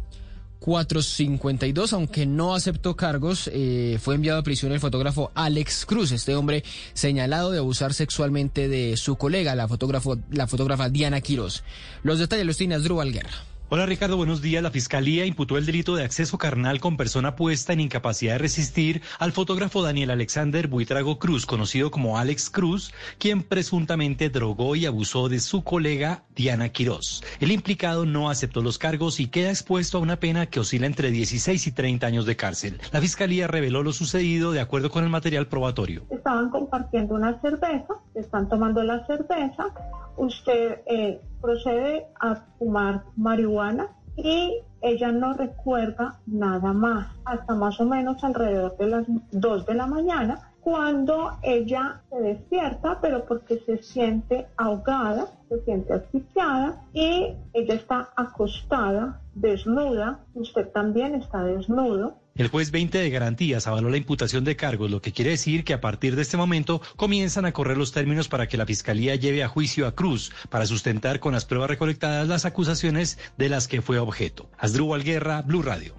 452, 0.63 1.91
aunque 1.91 2.25
no 2.25 2.55
aceptó 2.55 2.95
cargos, 2.95 3.49
eh, 3.51 3.97
fue 4.01 4.15
enviado 4.15 4.39
a 4.39 4.43
prisión 4.43 4.71
el 4.71 4.79
fotógrafo 4.79 5.29
Alex 5.35 5.85
Cruz, 5.85 6.13
este 6.13 6.35
hombre 6.35 6.63
señalado 6.93 7.51
de 7.51 7.57
abusar 7.57 7.93
sexualmente 7.93 8.69
de 8.69 8.95
su 8.95 9.17
colega, 9.17 9.55
la, 9.55 9.67
fotógrafo, 9.67 10.17
la 10.31 10.47
fotógrafa 10.47 10.87
Diana 10.87 11.19
Quiroz. 11.19 11.65
Los 12.01 12.19
detalles 12.19 12.45
los 12.45 12.55
tiene 12.55 12.75
Asdrúbal 12.75 13.11
Guerra. 13.11 13.52
Hola 13.69 13.87
Ricardo, 13.87 14.17
buenos 14.17 14.41
días. 14.41 14.61
La 14.61 14.69
Fiscalía 14.69 15.25
imputó 15.25 15.57
el 15.57 15.65
delito 15.65 15.95
de 15.95 16.03
acceso 16.03 16.37
carnal 16.37 16.79
con 16.79 16.95
persona 16.95 17.35
puesta 17.35 17.73
en 17.73 17.79
incapacidad 17.79 18.33
de 18.33 18.37
resistir 18.37 19.01
al 19.17 19.31
fotógrafo 19.31 19.81
Daniel 19.81 20.11
Alexander 20.11 20.67
Buitrago 20.67 21.17
Cruz, 21.17 21.47
conocido 21.47 21.89
como 21.89 22.19
Alex 22.19 22.51
Cruz, 22.51 22.93
quien 23.17 23.41
presuntamente 23.41 24.29
drogó 24.29 24.75
y 24.75 24.85
abusó 24.85 25.27
de 25.27 25.39
su 25.39 25.63
colega 25.63 26.23
Diana 26.35 26.69
Quiroz. 26.69 27.23
El 27.39 27.51
implicado 27.51 28.05
no 28.05 28.29
aceptó 28.29 28.61
los 28.61 28.77
cargos 28.77 29.19
y 29.19 29.27
queda 29.27 29.49
expuesto 29.49 29.97
a 29.97 30.01
una 30.01 30.17
pena 30.17 30.45
que 30.45 30.59
oscila 30.59 30.85
entre 30.85 31.09
16 31.09 31.65
y 31.65 31.71
30 31.71 32.05
años 32.05 32.25
de 32.27 32.35
cárcel. 32.35 32.79
La 32.91 33.01
Fiscalía 33.01 33.47
reveló 33.47 33.81
lo 33.81 33.93
sucedido 33.93 34.51
de 34.51 34.59
acuerdo 34.59 34.91
con 34.91 35.03
el 35.03 35.09
material 35.09 35.47
probatorio. 35.47 36.03
Estaban 36.11 36.51
compartiendo 36.51 37.15
una 37.15 37.41
cerveza, 37.41 37.95
están 38.13 38.49
tomando 38.49 38.83
la 38.83 39.07
cerveza, 39.07 39.73
usted 40.17 40.81
eh, 40.85 41.21
procede 41.43 42.07
a 42.21 42.35
fumar 42.57 43.03
marihuana 43.17 43.89
y 44.15 44.61
ella 44.81 45.11
no 45.11 45.33
recuerda 45.33 46.19
nada 46.25 46.71
más 46.71 47.07
hasta 47.25 47.53
más 47.53 47.79
o 47.81 47.85
menos 47.85 48.23
alrededor 48.23 48.77
de 48.77 48.87
las 48.87 49.05
2 49.31 49.65
de 49.65 49.73
la 49.73 49.85
mañana 49.85 50.53
cuando 50.61 51.31
ella 51.41 52.01
se 52.09 52.21
despierta, 52.21 52.99
pero 53.01 53.25
porque 53.25 53.59
se 53.65 53.83
siente 53.83 54.47
ahogada, 54.55 55.27
se 55.49 55.59
siente 55.65 55.93
asfixiada 55.93 56.81
y 56.93 57.35
ella 57.51 57.73
está 57.73 58.09
acostada, 58.15 59.19
desnuda, 59.35 60.19
usted 60.35 60.69
también 60.69 61.15
está 61.15 61.43
desnudo. 61.43 62.15
El 62.35 62.47
juez 62.47 62.71
20 62.71 62.97
de 62.97 63.11
garantías 63.11 63.67
avaló 63.67 63.89
la 63.89 63.97
imputación 63.97 64.43
de 64.43 64.55
cargos, 64.55 64.89
lo 64.89 65.03
que 65.03 65.11
quiere 65.11 65.29
decir 65.29 65.63
que 65.63 65.73
a 65.73 65.81
partir 65.81 66.15
de 66.15 66.23
este 66.23 66.35
momento 66.35 66.81
comienzan 66.95 67.45
a 67.45 67.51
correr 67.51 67.77
los 67.77 67.91
términos 67.91 68.27
para 68.27 68.47
que 68.47 68.57
la 68.57 68.65
Fiscalía 68.65 69.13
lleve 69.15 69.43
a 69.43 69.47
juicio 69.47 69.85
a 69.85 69.93
Cruz 69.93 70.31
para 70.49 70.65
sustentar 70.65 71.19
con 71.19 71.33
las 71.33 71.45
pruebas 71.45 71.69
recolectadas 71.69 72.27
las 72.27 72.45
acusaciones 72.45 73.19
de 73.37 73.49
las 73.49 73.67
que 73.67 73.83
fue 73.83 73.99
objeto. 73.99 74.49
Asdrúbal 74.57 75.03
Guerra, 75.03 75.43
Blue 75.43 75.61
Radio. 75.61 75.93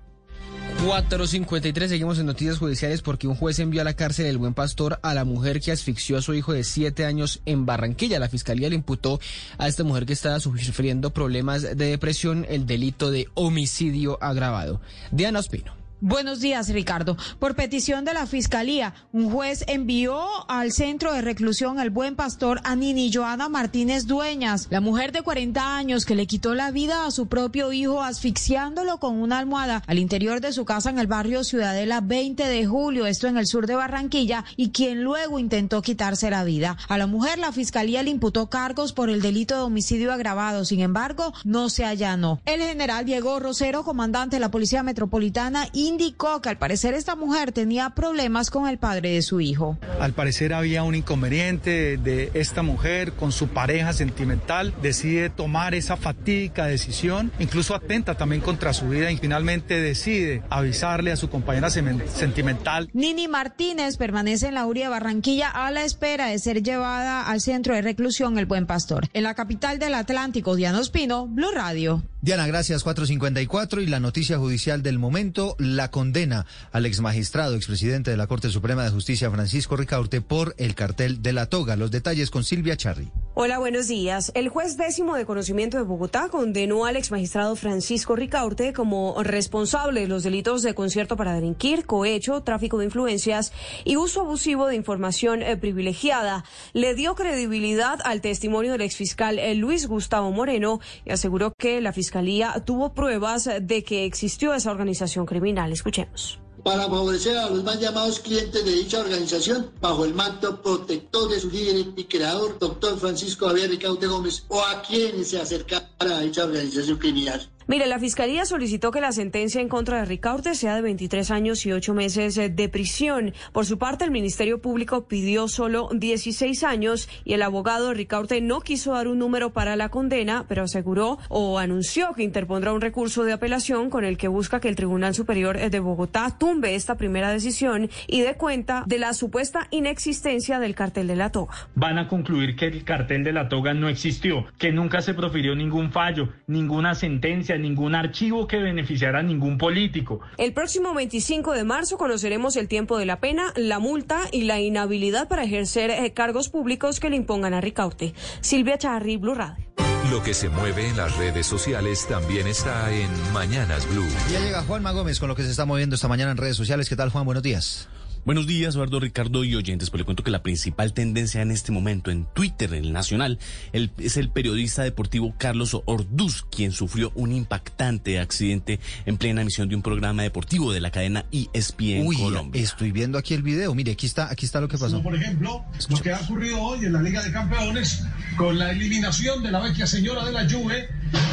453, 0.84 1.88
seguimos 1.88 2.18
en 2.18 2.26
noticias 2.26 2.58
judiciales 2.58 3.00
porque 3.00 3.28
un 3.28 3.36
juez 3.36 3.60
envió 3.60 3.80
a 3.80 3.84
la 3.84 3.94
cárcel 3.94 4.26
el 4.26 4.36
buen 4.36 4.54
pastor 4.54 4.98
a 5.02 5.14
la 5.14 5.24
mujer 5.24 5.60
que 5.60 5.70
asfixió 5.70 6.18
a 6.18 6.22
su 6.22 6.34
hijo 6.34 6.52
de 6.52 6.64
siete 6.64 7.04
años 7.04 7.42
en 7.46 7.64
Barranquilla. 7.64 8.18
La 8.18 8.28
fiscalía 8.28 8.68
le 8.68 8.74
imputó 8.74 9.20
a 9.56 9.68
esta 9.68 9.84
mujer 9.84 10.04
que 10.04 10.14
estaba 10.14 10.40
sufriendo 10.40 11.12
problemas 11.12 11.62
de 11.62 11.74
depresión 11.74 12.44
el 12.48 12.66
delito 12.66 13.12
de 13.12 13.28
homicidio 13.34 14.18
agravado. 14.20 14.80
Diana 15.12 15.38
Ospino. 15.38 15.83
Buenos 16.00 16.40
días, 16.40 16.68
Ricardo. 16.68 17.16
Por 17.38 17.54
petición 17.54 18.04
de 18.04 18.12
la 18.12 18.26
Fiscalía, 18.26 18.94
un 19.12 19.30
juez 19.30 19.64
envió 19.68 20.20
al 20.50 20.72
centro 20.72 21.12
de 21.12 21.22
reclusión 21.22 21.78
al 21.78 21.90
buen 21.90 22.14
pastor 22.14 22.60
a 22.64 22.76
Nini 22.76 23.10
Joana 23.12 23.48
Martínez 23.48 24.06
Dueñas, 24.06 24.66
la 24.70 24.80
mujer 24.80 25.12
de 25.12 25.22
40 25.22 25.76
años 25.76 26.04
que 26.04 26.14
le 26.14 26.26
quitó 26.26 26.54
la 26.54 26.72
vida 26.72 27.06
a 27.06 27.10
su 27.10 27.26
propio 27.28 27.72
hijo 27.72 28.02
asfixiándolo 28.02 28.98
con 28.98 29.16
una 29.16 29.38
almohada 29.38 29.82
al 29.86 29.98
interior 29.98 30.40
de 30.40 30.52
su 30.52 30.64
casa 30.64 30.90
en 30.90 30.98
el 30.98 31.06
barrio 31.06 31.42
Ciudadela 31.44 32.00
20 32.00 32.46
de 32.46 32.66
julio, 32.66 33.06
esto 33.06 33.26
en 33.26 33.38
el 33.38 33.46
sur 33.46 33.66
de 33.66 33.76
Barranquilla, 33.76 34.44
y 34.56 34.70
quien 34.70 35.02
luego 35.04 35.38
intentó 35.38 35.80
quitarse 35.80 36.28
la 36.28 36.44
vida. 36.44 36.76
A 36.88 36.98
la 36.98 37.06
mujer 37.06 37.38
la 37.38 37.52
Fiscalía 37.52 38.02
le 38.02 38.10
imputó 38.10 38.50
cargos 38.50 38.92
por 38.92 39.08
el 39.08 39.22
delito 39.22 39.54
de 39.54 39.62
homicidio 39.62 40.12
agravado, 40.12 40.64
sin 40.64 40.80
embargo, 40.80 41.32
no 41.44 41.70
se 41.70 41.84
allanó. 41.84 42.40
El 42.44 42.60
general 42.60 43.06
Diego 43.06 43.40
Rosero, 43.40 43.84
comandante 43.84 44.36
de 44.36 44.40
la 44.40 44.50
Policía 44.50 44.82
Metropolitana, 44.82 45.68
indicó 45.86 46.40
que 46.40 46.48
al 46.48 46.58
parecer 46.58 46.94
esta 46.94 47.16
mujer 47.16 47.52
tenía 47.52 47.90
problemas 47.90 48.50
con 48.50 48.68
el 48.68 48.78
padre 48.78 49.10
de 49.12 49.22
su 49.22 49.40
hijo. 49.40 49.78
Al 50.00 50.12
parecer 50.12 50.52
había 50.52 50.82
un 50.82 50.94
inconveniente 50.94 51.96
de 51.96 52.30
esta 52.34 52.62
mujer 52.62 53.12
con 53.12 53.32
su 53.32 53.48
pareja 53.48 53.92
sentimental, 53.92 54.74
decide 54.82 55.30
tomar 55.30 55.74
esa 55.74 55.96
fatídica 55.96 56.66
decisión, 56.66 57.32
incluso 57.38 57.74
atenta 57.74 58.16
también 58.16 58.40
contra 58.42 58.72
su 58.72 58.88
vida 58.88 59.10
y 59.10 59.16
finalmente 59.16 59.80
decide 59.80 60.42
avisarle 60.50 61.12
a 61.12 61.16
su 61.16 61.30
compañera 61.30 61.70
sentimental. 61.70 62.90
Nini 62.92 63.28
Martínez 63.28 63.96
permanece 63.96 64.48
en 64.48 64.54
la 64.54 64.66
URI 64.66 64.82
de 64.82 64.88
Barranquilla 64.88 65.50
a 65.50 65.70
la 65.70 65.84
espera 65.84 66.26
de 66.26 66.38
ser 66.38 66.62
llevada 66.62 67.28
al 67.28 67.40
centro 67.40 67.74
de 67.74 67.82
reclusión 67.82 68.38
El 68.38 68.46
Buen 68.46 68.66
Pastor. 68.66 69.08
En 69.12 69.22
la 69.22 69.34
capital 69.34 69.78
del 69.78 69.94
Atlántico, 69.94 70.56
Diana 70.56 70.80
Ospino, 70.80 71.26
Blue 71.26 71.52
Radio. 71.52 72.02
Diana, 72.24 72.46
gracias. 72.46 72.82
454 72.84 73.82
y 73.82 73.86
la 73.86 74.00
noticia 74.00 74.38
judicial 74.38 74.82
del 74.82 74.98
momento, 74.98 75.56
la 75.58 75.90
condena 75.90 76.46
al 76.72 76.86
exmagistrado, 76.86 77.54
expresidente 77.54 78.10
de 78.10 78.16
la 78.16 78.26
Corte 78.26 78.48
Suprema 78.48 78.82
de 78.82 78.88
Justicia, 78.88 79.30
Francisco 79.30 79.76
Ricaurte, 79.76 80.22
por 80.22 80.54
el 80.56 80.74
cartel 80.74 81.20
de 81.20 81.34
la 81.34 81.50
toga. 81.50 81.76
Los 81.76 81.90
detalles 81.90 82.30
con 82.30 82.42
Silvia 82.42 82.78
Charri. 82.78 83.10
Hola, 83.36 83.58
buenos 83.58 83.88
días. 83.88 84.30
El 84.36 84.48
juez 84.48 84.76
décimo 84.76 85.16
de 85.16 85.26
conocimiento 85.26 85.76
de 85.76 85.82
Bogotá 85.82 86.28
condenó 86.28 86.84
al 86.84 86.94
exmagistrado 86.94 87.56
Francisco 87.56 88.14
Ricaurte 88.14 88.72
como 88.72 89.20
responsable 89.24 90.02
de 90.02 90.06
los 90.06 90.22
delitos 90.22 90.62
de 90.62 90.72
concierto 90.72 91.16
para 91.16 91.34
delinquir, 91.34 91.84
cohecho, 91.84 92.44
tráfico 92.44 92.78
de 92.78 92.84
influencias 92.84 93.52
y 93.84 93.96
uso 93.96 94.20
abusivo 94.20 94.68
de 94.68 94.76
información 94.76 95.42
eh, 95.42 95.56
privilegiada. 95.56 96.44
Le 96.74 96.94
dio 96.94 97.16
credibilidad 97.16 97.98
al 98.04 98.20
testimonio 98.20 98.70
del 98.70 98.82
exfiscal 98.82 99.40
eh, 99.40 99.56
Luis 99.56 99.88
Gustavo 99.88 100.30
Moreno 100.30 100.78
y 101.04 101.10
aseguró 101.10 101.54
que 101.58 101.80
la 101.80 101.92
fiscalía 101.92 102.62
tuvo 102.64 102.94
pruebas 102.94 103.50
de 103.60 103.82
que 103.82 104.04
existió 104.04 104.54
esa 104.54 104.70
organización 104.70 105.26
criminal. 105.26 105.72
Escuchemos 105.72 106.43
para 106.64 106.84
favorecer 106.84 107.36
a 107.36 107.50
los 107.50 107.62
más 107.62 107.78
llamados 107.78 108.18
clientes 108.18 108.64
de 108.64 108.72
dicha 108.72 108.98
organización 108.98 109.70
bajo 109.80 110.06
el 110.06 110.14
manto 110.14 110.62
protector 110.62 111.30
de 111.30 111.38
su 111.38 111.50
líder 111.50 111.86
y 111.94 112.04
creador, 112.04 112.58
doctor 112.58 112.98
Francisco 112.98 113.46
Javier 113.46 113.70
Ricaute 113.70 114.06
Gómez, 114.06 114.44
o 114.48 114.60
a 114.60 114.80
quienes 114.80 115.28
se 115.28 115.40
acercaran 115.40 115.84
a 116.00 116.20
dicha 116.20 116.44
organización 116.44 116.96
criminal. 116.96 117.53
Mire, 117.66 117.86
la 117.86 117.98
Fiscalía 117.98 118.44
solicitó 118.44 118.90
que 118.90 119.00
la 119.00 119.12
sentencia 119.12 119.58
en 119.58 119.70
contra 119.70 119.98
de 119.98 120.04
Ricaurte 120.04 120.54
sea 120.54 120.74
de 120.74 120.82
23 120.82 121.30
años 121.30 121.64
y 121.64 121.72
8 121.72 121.94
meses 121.94 122.34
de 122.34 122.68
prisión. 122.68 123.32
Por 123.52 123.64
su 123.64 123.78
parte, 123.78 124.04
el 124.04 124.10
Ministerio 124.10 124.60
Público 124.60 125.06
pidió 125.08 125.48
solo 125.48 125.88
16 125.94 126.62
años 126.62 127.08
y 127.24 127.32
el 127.32 127.40
abogado 127.40 127.88
de 127.88 127.94
Ricaurte 127.94 128.42
no 128.42 128.60
quiso 128.60 128.92
dar 128.92 129.08
un 129.08 129.18
número 129.18 129.54
para 129.54 129.76
la 129.76 129.88
condena, 129.88 130.44
pero 130.46 130.64
aseguró 130.64 131.18
o 131.30 131.58
anunció 131.58 132.12
que 132.12 132.22
interpondrá 132.22 132.72
un 132.74 132.82
recurso 132.82 133.24
de 133.24 133.32
apelación 133.32 133.88
con 133.88 134.04
el 134.04 134.18
que 134.18 134.28
busca 134.28 134.60
que 134.60 134.68
el 134.68 134.76
Tribunal 134.76 135.14
Superior 135.14 135.58
de 135.58 135.80
Bogotá 135.80 136.36
tumbe 136.38 136.74
esta 136.74 136.96
primera 136.96 137.30
decisión 137.30 137.88
y 138.06 138.20
dé 138.20 138.34
cuenta 138.34 138.84
de 138.86 138.98
la 138.98 139.14
supuesta 139.14 139.68
inexistencia 139.70 140.58
del 140.58 140.74
cartel 140.74 141.06
de 141.06 141.16
la 141.16 141.30
toga. 141.32 141.54
Van 141.74 141.96
a 141.96 142.08
concluir 142.08 142.56
que 142.56 142.66
el 142.66 142.84
cartel 142.84 143.24
de 143.24 143.32
la 143.32 143.48
toga 143.48 143.72
no 143.72 143.88
existió, 143.88 144.44
que 144.58 144.70
nunca 144.70 145.00
se 145.00 145.14
profirió 145.14 145.54
ningún 145.54 145.90
fallo, 145.90 146.28
ninguna 146.46 146.94
sentencia 146.94 147.53
ningún 147.58 147.94
archivo 147.94 148.46
que 148.46 148.58
beneficiara 148.58 149.20
a 149.20 149.22
ningún 149.22 149.58
político. 149.58 150.20
El 150.38 150.52
próximo 150.52 150.94
25 150.94 151.52
de 151.52 151.64
marzo 151.64 151.98
conoceremos 151.98 152.56
el 152.56 152.68
tiempo 152.68 152.98
de 152.98 153.06
la 153.06 153.20
pena, 153.20 153.52
la 153.56 153.78
multa 153.78 154.22
y 154.32 154.42
la 154.44 154.60
inhabilidad 154.60 155.28
para 155.28 155.44
ejercer 155.44 155.90
eh, 155.90 156.12
cargos 156.12 156.48
públicos 156.48 157.00
que 157.00 157.10
le 157.10 157.16
impongan 157.16 157.54
a 157.54 157.60
Ricaute. 157.60 158.14
Silvia 158.40 158.78
Charri, 158.78 159.16
Blue 159.16 159.34
Radio. 159.34 159.64
Lo 160.10 160.22
que 160.22 160.34
se 160.34 160.48
mueve 160.48 160.88
en 160.88 160.96
las 160.96 161.16
redes 161.16 161.46
sociales 161.46 162.06
también 162.06 162.46
está 162.46 162.92
en 162.92 163.08
Mañanas 163.32 163.88
Blue. 163.88 164.06
Ya 164.30 164.38
llega 164.40 164.62
Juanma 164.62 164.92
Gómez 164.92 165.18
con 165.18 165.28
lo 165.28 165.34
que 165.34 165.42
se 165.42 165.50
está 165.50 165.64
moviendo 165.64 165.94
esta 165.96 166.08
mañana 166.08 166.30
en 166.30 166.36
redes 166.36 166.56
sociales. 166.56 166.88
¿Qué 166.88 166.96
tal, 166.96 167.10
Juan? 167.10 167.24
Buenos 167.24 167.42
días. 167.42 167.88
Buenos 168.24 168.46
días, 168.46 168.74
Eduardo 168.74 169.00
Ricardo 169.00 169.44
y 169.44 169.54
oyentes. 169.54 169.90
Pues 169.90 169.98
le 170.00 170.04
cuento 170.06 170.22
que 170.22 170.30
la 170.30 170.42
principal 170.42 170.94
tendencia 170.94 171.42
en 171.42 171.50
este 171.50 171.72
momento 171.72 172.10
en 172.10 172.24
Twitter, 172.24 172.72
en 172.72 172.86
el 172.86 172.92
Nacional, 172.94 173.38
es 173.74 174.16
el 174.16 174.30
periodista 174.30 174.82
deportivo 174.82 175.34
Carlos 175.36 175.76
Orduz, 175.84 176.46
quien 176.50 176.72
sufrió 176.72 177.12
un 177.16 177.32
impactante 177.32 178.18
accidente 178.18 178.80
en 179.04 179.18
plena 179.18 179.42
emisión 179.42 179.68
de 179.68 179.76
un 179.76 179.82
programa 179.82 180.22
deportivo 180.22 180.72
de 180.72 180.80
la 180.80 180.90
cadena 180.90 181.26
ESPN 181.32 182.06
Uy, 182.06 182.16
Colombia. 182.16 182.62
Estoy 182.62 182.92
viendo 182.92 183.18
aquí 183.18 183.34
el 183.34 183.42
video. 183.42 183.74
Mire, 183.74 183.92
aquí 183.92 184.06
está, 184.06 184.30
aquí 184.30 184.46
está 184.46 184.58
lo 184.58 184.68
que 184.68 184.78
pasó. 184.78 184.92
Como 184.96 185.02
por 185.02 185.14
ejemplo, 185.16 185.62
lo 185.90 185.98
que 185.98 186.10
ha 186.10 186.20
ocurrido 186.20 186.62
hoy 186.62 186.86
en 186.86 186.94
la 186.94 187.02
Liga 187.02 187.22
de 187.22 187.30
Campeones 187.30 188.04
con 188.38 188.58
la 188.58 188.70
eliminación 188.70 189.42
de 189.42 189.50
la 189.50 189.60
vecchia 189.60 189.86
señora 189.86 190.24
de 190.24 190.32
la 190.32 190.48
Juve, 190.48 190.88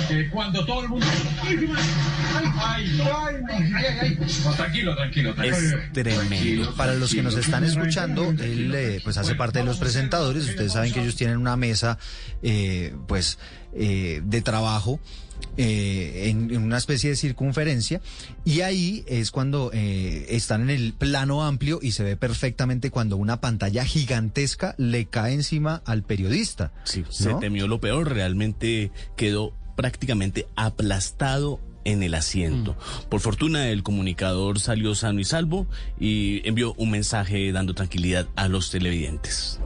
eh, 0.09 0.29
cuando 0.29 0.65
todo 0.65 0.81
el 0.81 0.89
mundo. 0.89 1.05
¡Ay, 1.41 1.69
ay, 2.59 3.01
ay! 3.01 3.41
ay, 3.49 3.85
ay, 4.01 4.17
No, 4.43 4.53
tranquilo, 4.53 4.95
tranquilo, 4.95 5.33
tranquilo. 5.33 5.57
Es 5.57 5.93
tremendo. 5.93 6.73
Para 6.82 6.95
los 6.95 7.13
que 7.13 7.21
nos 7.21 7.38
están 7.38 7.63
escuchando, 7.63 8.32
él 8.32 8.73
eh, 8.73 9.01
pues 9.03 9.15
hace 9.19 9.36
parte 9.36 9.59
de 9.59 9.65
los 9.65 9.77
presentadores. 9.77 10.49
Ustedes 10.49 10.73
saben 10.73 10.91
que 10.91 11.01
ellos 11.01 11.15
tienen 11.15 11.38
una 11.38 11.55
mesa, 11.55 11.99
eh, 12.41 12.95
pues, 13.07 13.38
eh, 13.75 14.21
de 14.25 14.41
trabajo. 14.41 14.99
En, 15.57 16.51
en, 16.51 16.57
una 16.63 16.77
especie 16.77 17.09
de 17.11 17.15
circunferencia 17.15 17.99
y 18.45 18.61
ahí 18.61 19.03
es 19.07 19.32
cuando 19.32 19.71
eh, 19.73 20.27
están 20.29 20.61
en 20.61 20.69
el 20.69 20.93
plano 20.93 21.43
amplio 21.43 21.79
y 21.82 21.91
se 21.91 22.03
ve 22.03 22.15
perfectamente 22.15 22.91
cuando 22.91 23.17
una 23.17 23.41
pantalla 23.41 23.84
gigantesca 23.84 24.75
le 24.77 25.05
cae 25.05 25.34
encima 25.34 25.82
al 25.86 26.03
periodista. 26.03 26.71
Sí, 26.84 27.01
¿no? 27.01 27.11
se 27.11 27.34
temió 27.36 27.67
lo 27.67 27.79
peor, 27.79 28.11
realmente 28.11 28.91
quedó 29.15 29.53
prácticamente 29.75 30.47
aplastado 30.55 31.59
en 31.86 32.03
el 32.03 32.13
asiento. 32.13 32.73
Mm. 32.73 33.09
Por 33.09 33.19
fortuna 33.19 33.69
el 33.69 33.84
comunicador 33.84 34.59
salió 34.59 34.95
sano 34.95 35.19
y 35.19 35.23
salvo 35.23 35.67
y 35.99 36.47
envió 36.47 36.73
un 36.77 36.91
mensaje 36.91 37.51
dando 37.51 37.73
tranquilidad 37.73 38.27
a 38.36 38.47
los 38.47 38.71
televidentes. 38.71 39.59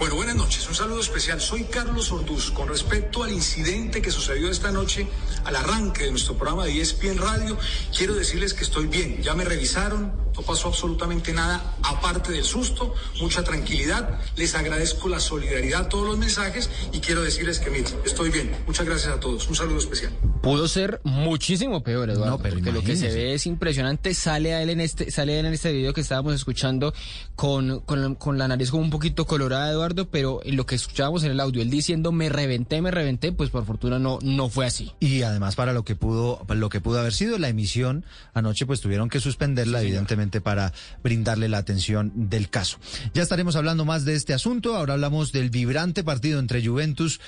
Bueno, 0.00 0.14
buenas 0.14 0.34
noches. 0.34 0.66
Un 0.66 0.74
saludo 0.74 0.98
especial. 0.98 1.42
Soy 1.42 1.64
Carlos 1.64 2.10
Orduz. 2.10 2.50
Con 2.52 2.68
respecto 2.68 3.22
al 3.22 3.32
incidente 3.32 4.00
que 4.00 4.10
sucedió 4.10 4.50
esta 4.50 4.72
noche 4.72 5.06
al 5.44 5.54
arranque 5.54 6.04
de 6.04 6.10
nuestro 6.10 6.38
programa 6.38 6.64
de 6.64 6.80
ESPN 6.80 7.18
Radio, 7.18 7.58
quiero 7.94 8.14
decirles 8.14 8.54
que 8.54 8.64
estoy 8.64 8.86
bien. 8.86 9.22
Ya 9.22 9.34
me 9.34 9.44
revisaron, 9.44 10.10
no 10.34 10.40
pasó 10.40 10.68
absolutamente 10.68 11.34
nada 11.34 11.76
aparte 11.82 12.32
del 12.32 12.44
susto, 12.44 12.94
mucha 13.20 13.44
tranquilidad. 13.44 14.18
Les 14.36 14.54
agradezco 14.54 15.10
la 15.10 15.20
solidaridad, 15.20 15.88
todos 15.88 16.06
los 16.06 16.16
mensajes 16.16 16.70
y 16.92 17.00
quiero 17.00 17.20
decirles 17.20 17.58
que, 17.58 17.68
miren, 17.68 17.94
estoy 18.06 18.30
bien. 18.30 18.56
Muchas 18.66 18.86
gracias 18.86 19.12
a 19.12 19.20
todos. 19.20 19.48
Un 19.48 19.54
saludo 19.54 19.80
especial. 19.80 20.12
Pudo 20.42 20.66
ser 20.68 21.02
muchísimo 21.04 21.82
peor, 21.82 22.08
Eduardo, 22.08 22.38
no, 22.38 22.42
pero 22.42 22.54
porque 22.54 22.72
lo 22.72 22.82
que 22.82 22.96
se 22.96 23.08
ve 23.08 23.34
es 23.34 23.44
impresionante. 23.44 24.14
Sale 24.14 24.54
a 24.54 24.62
él 24.62 24.70
en 24.70 24.80
este, 24.80 25.10
sale 25.10 25.38
él 25.38 25.44
en 25.44 25.52
este 25.52 25.70
video 25.72 25.92
que 25.92 26.00
estábamos 26.00 26.34
escuchando 26.34 26.94
con, 27.36 27.80
con, 27.80 28.14
con 28.14 28.38
la 28.38 28.48
nariz 28.48 28.70
como 28.70 28.82
un 28.82 28.88
poquito 28.88 29.26
colorada, 29.26 29.70
Eduardo, 29.70 29.89
pero 30.10 30.40
en 30.44 30.56
lo 30.56 30.66
que 30.66 30.74
escuchábamos 30.74 31.24
en 31.24 31.30
el 31.30 31.40
audio, 31.40 31.62
él 31.62 31.70
diciendo 31.70 32.12
me 32.12 32.28
reventé, 32.28 32.80
me 32.82 32.90
reventé, 32.90 33.32
pues 33.32 33.50
por 33.50 33.64
fortuna 33.64 33.98
no, 33.98 34.18
no 34.22 34.48
fue 34.48 34.66
así. 34.66 34.92
Y 35.00 35.22
además 35.22 35.56
para 35.56 35.72
lo 35.72 35.84
que 35.84 35.96
pudo, 35.96 36.44
lo 36.48 36.68
que 36.68 36.80
pudo 36.80 37.00
haber 37.00 37.12
sido 37.12 37.38
la 37.38 37.48
emisión 37.48 38.04
anoche, 38.34 38.66
pues 38.66 38.80
tuvieron 38.80 39.08
que 39.08 39.20
suspenderla, 39.20 39.80
sí, 39.80 39.86
evidentemente, 39.86 40.40
para 40.40 40.72
brindarle 41.02 41.48
la 41.48 41.58
atención 41.58 42.12
del 42.14 42.50
caso. 42.50 42.78
Ya 43.14 43.22
estaremos 43.22 43.56
hablando 43.56 43.84
más 43.84 44.04
de 44.04 44.14
este 44.14 44.34
asunto. 44.34 44.76
Ahora 44.76 44.94
hablamos 44.94 45.32
del 45.32 45.50
vibrante 45.50 46.04
partido 46.04 46.38
entre 46.38 46.64
Juventus, 46.64 47.20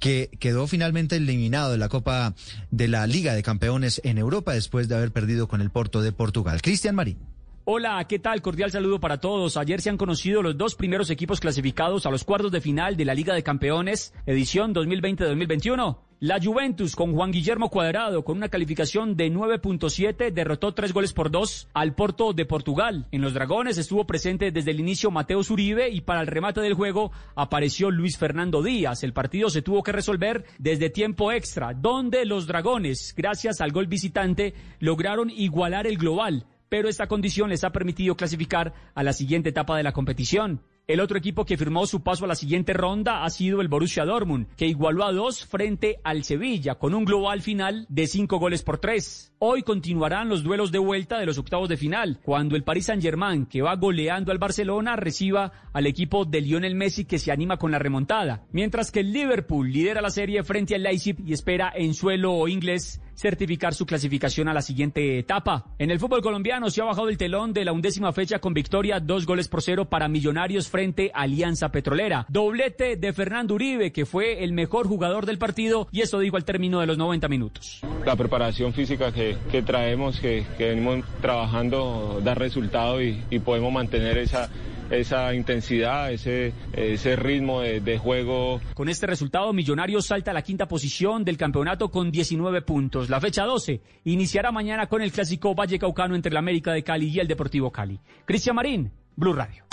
que 0.00 0.30
quedó 0.38 0.66
finalmente 0.66 1.16
eliminado 1.16 1.72
de 1.72 1.78
la 1.78 1.88
Copa 1.88 2.34
de 2.70 2.88
la 2.88 3.06
Liga 3.06 3.34
de 3.34 3.42
Campeones 3.42 4.00
en 4.04 4.18
Europa 4.18 4.52
después 4.52 4.88
de 4.88 4.96
haber 4.96 5.12
perdido 5.12 5.48
con 5.48 5.60
el 5.60 5.70
Porto 5.70 6.02
de 6.02 6.12
Portugal. 6.12 6.62
Cristian 6.62 6.94
Marín. 6.94 7.33
Hola, 7.66 8.04
¿qué 8.06 8.18
tal? 8.18 8.42
Cordial 8.42 8.70
saludo 8.70 9.00
para 9.00 9.20
todos. 9.20 9.56
Ayer 9.56 9.80
se 9.80 9.88
han 9.88 9.96
conocido 9.96 10.42
los 10.42 10.58
dos 10.58 10.74
primeros 10.74 11.08
equipos 11.08 11.40
clasificados 11.40 12.04
a 12.04 12.10
los 12.10 12.22
cuartos 12.22 12.52
de 12.52 12.60
final 12.60 12.94
de 12.94 13.06
la 13.06 13.14
Liga 13.14 13.32
de 13.32 13.42
Campeones, 13.42 14.12
edición 14.26 14.74
2020-2021. 14.74 15.96
La 16.20 16.38
Juventus 16.42 16.94
con 16.94 17.14
Juan 17.14 17.32
Guillermo 17.32 17.70
Cuadrado 17.70 18.22
con 18.22 18.36
una 18.36 18.50
calificación 18.50 19.16
de 19.16 19.32
9.7 19.32 20.30
derrotó 20.30 20.74
tres 20.74 20.92
goles 20.92 21.14
por 21.14 21.30
dos 21.30 21.68
al 21.72 21.94
Porto 21.94 22.34
de 22.34 22.44
Portugal. 22.44 23.06
En 23.12 23.22
los 23.22 23.32
Dragones 23.32 23.78
estuvo 23.78 24.06
presente 24.06 24.50
desde 24.50 24.70
el 24.70 24.80
inicio 24.80 25.10
Mateo 25.10 25.42
Zuribe 25.42 25.88
y 25.88 26.02
para 26.02 26.20
el 26.20 26.26
remate 26.26 26.60
del 26.60 26.74
juego 26.74 27.12
apareció 27.34 27.90
Luis 27.90 28.18
Fernando 28.18 28.62
Díaz. 28.62 29.02
El 29.04 29.14
partido 29.14 29.48
se 29.48 29.62
tuvo 29.62 29.82
que 29.82 29.92
resolver 29.92 30.44
desde 30.58 30.90
tiempo 30.90 31.32
extra, 31.32 31.72
donde 31.72 32.26
los 32.26 32.46
Dragones, 32.46 33.14
gracias 33.16 33.62
al 33.62 33.72
gol 33.72 33.86
visitante, 33.86 34.52
lograron 34.80 35.30
igualar 35.30 35.86
el 35.86 35.96
global 35.96 36.44
pero 36.74 36.88
esta 36.88 37.06
condición 37.06 37.50
les 37.50 37.62
ha 37.62 37.70
permitido 37.70 38.16
clasificar 38.16 38.74
a 38.96 39.04
la 39.04 39.12
siguiente 39.12 39.50
etapa 39.50 39.76
de 39.76 39.84
la 39.84 39.92
competición. 39.92 40.60
El 40.88 40.98
otro 40.98 41.16
equipo 41.16 41.44
que 41.44 41.56
firmó 41.56 41.86
su 41.86 42.02
paso 42.02 42.24
a 42.24 42.26
la 42.26 42.34
siguiente 42.34 42.72
ronda 42.72 43.22
ha 43.24 43.30
sido 43.30 43.60
el 43.60 43.68
Borussia 43.68 44.04
Dortmund, 44.04 44.48
que 44.56 44.66
igualó 44.66 45.04
a 45.04 45.12
dos 45.12 45.46
frente 45.46 46.00
al 46.02 46.24
Sevilla 46.24 46.74
con 46.74 46.92
un 46.92 47.04
global 47.04 47.42
final 47.42 47.86
de 47.88 48.08
cinco 48.08 48.40
goles 48.40 48.64
por 48.64 48.78
tres. 48.78 49.32
Hoy 49.46 49.62
continuarán 49.62 50.30
los 50.30 50.42
duelos 50.42 50.72
de 50.72 50.78
vuelta 50.78 51.18
de 51.18 51.26
los 51.26 51.36
octavos 51.36 51.68
de 51.68 51.76
final, 51.76 52.18
cuando 52.24 52.56
el 52.56 52.64
Paris 52.64 52.86
Saint-Germain, 52.86 53.44
que 53.44 53.60
va 53.60 53.76
goleando 53.76 54.32
al 54.32 54.38
Barcelona, 54.38 54.96
reciba 54.96 55.52
al 55.74 55.86
equipo 55.86 56.24
de 56.24 56.40
Lionel 56.40 56.74
Messi 56.74 57.04
que 57.04 57.18
se 57.18 57.30
anima 57.30 57.58
con 57.58 57.70
la 57.70 57.78
remontada, 57.78 58.46
mientras 58.52 58.90
que 58.90 59.00
el 59.00 59.12
Liverpool 59.12 59.70
lidera 59.70 60.00
la 60.00 60.08
serie 60.08 60.42
frente 60.44 60.74
al 60.74 60.84
Leipzig 60.84 61.16
y 61.26 61.34
espera 61.34 61.70
en 61.76 61.92
suelo 61.92 62.48
inglés 62.48 63.02
certificar 63.14 63.74
su 63.74 63.86
clasificación 63.86 64.48
a 64.48 64.54
la 64.54 64.62
siguiente 64.62 65.18
etapa. 65.18 65.66
En 65.78 65.90
el 65.90 65.98
fútbol 65.98 66.22
colombiano 66.22 66.70
se 66.70 66.82
ha 66.82 66.84
bajado 66.84 67.08
el 67.08 67.16
telón 67.16 67.52
de 67.52 67.64
la 67.64 67.72
undécima 67.72 68.12
fecha 68.12 68.38
con 68.38 68.54
victoria, 68.54 69.00
dos 69.00 69.26
goles 69.26 69.48
por 69.48 69.62
cero 69.62 69.88
para 69.88 70.08
Millonarios 70.08 70.68
frente 70.68 71.10
a 71.14 71.22
Alianza 71.22 71.70
Petrolera. 71.70 72.26
Doblete 72.28 72.96
de 72.96 73.12
Fernando 73.12 73.54
Uribe, 73.54 73.92
que 73.92 74.06
fue 74.06 74.44
el 74.44 74.52
mejor 74.52 74.86
jugador 74.86 75.26
del 75.26 75.38
partido, 75.38 75.88
y 75.90 76.02
eso 76.02 76.18
dijo 76.18 76.36
al 76.36 76.44
término 76.44 76.80
de 76.80 76.86
los 76.86 76.98
90 76.98 77.28
minutos. 77.28 77.80
La 78.04 78.16
preparación 78.16 78.72
física 78.72 79.12
que, 79.12 79.33
traemos, 79.62 80.20
que, 80.20 80.44
venimos 80.58 81.04
trabajando, 81.20 82.20
da 82.22 82.34
resultado 82.34 83.02
y, 83.02 83.22
y 83.30 83.38
podemos 83.38 83.72
mantener 83.72 84.18
esa 84.18 84.48
esa 84.90 85.34
intensidad, 85.34 86.12
ese, 86.12 86.52
ese 86.72 87.16
ritmo 87.16 87.60
de, 87.60 87.98
juego. 87.98 88.60
Con 88.74 88.88
este 88.88 89.06
resultado, 89.06 89.52
Millonarios 89.52 90.06
salta 90.06 90.30
a 90.30 90.34
la 90.34 90.42
quinta 90.42 90.66
posición 90.66 91.24
del 91.24 91.36
campeonato 91.36 91.90
con 91.90 92.10
19 92.10 92.62
puntos. 92.62 93.08
La 93.08 93.20
fecha 93.20 93.44
12 93.44 93.80
iniciará 94.04 94.50
mañana 94.52 94.86
con 94.86 95.02
el 95.02 95.12
clásico 95.12 95.54
Valle 95.54 95.78
Caucano 95.78 96.14
entre 96.14 96.30
el 96.30 96.36
América 96.36 96.72
de 96.72 96.82
Cali 96.82 97.08
y 97.08 97.20
el 97.20 97.28
Deportivo 97.28 97.70
Cali. 97.70 98.00
Cristian 98.24 98.56
Marín, 98.56 98.92
Blue 99.16 99.32
Radio. 99.32 99.64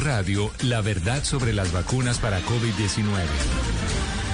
Radio, 0.00 0.50
la 0.62 0.80
verdad 0.80 1.22
sobre 1.24 1.52
las 1.52 1.72
vacunas 1.72 2.18
para 2.18 2.40
COVID-19. 2.40 3.99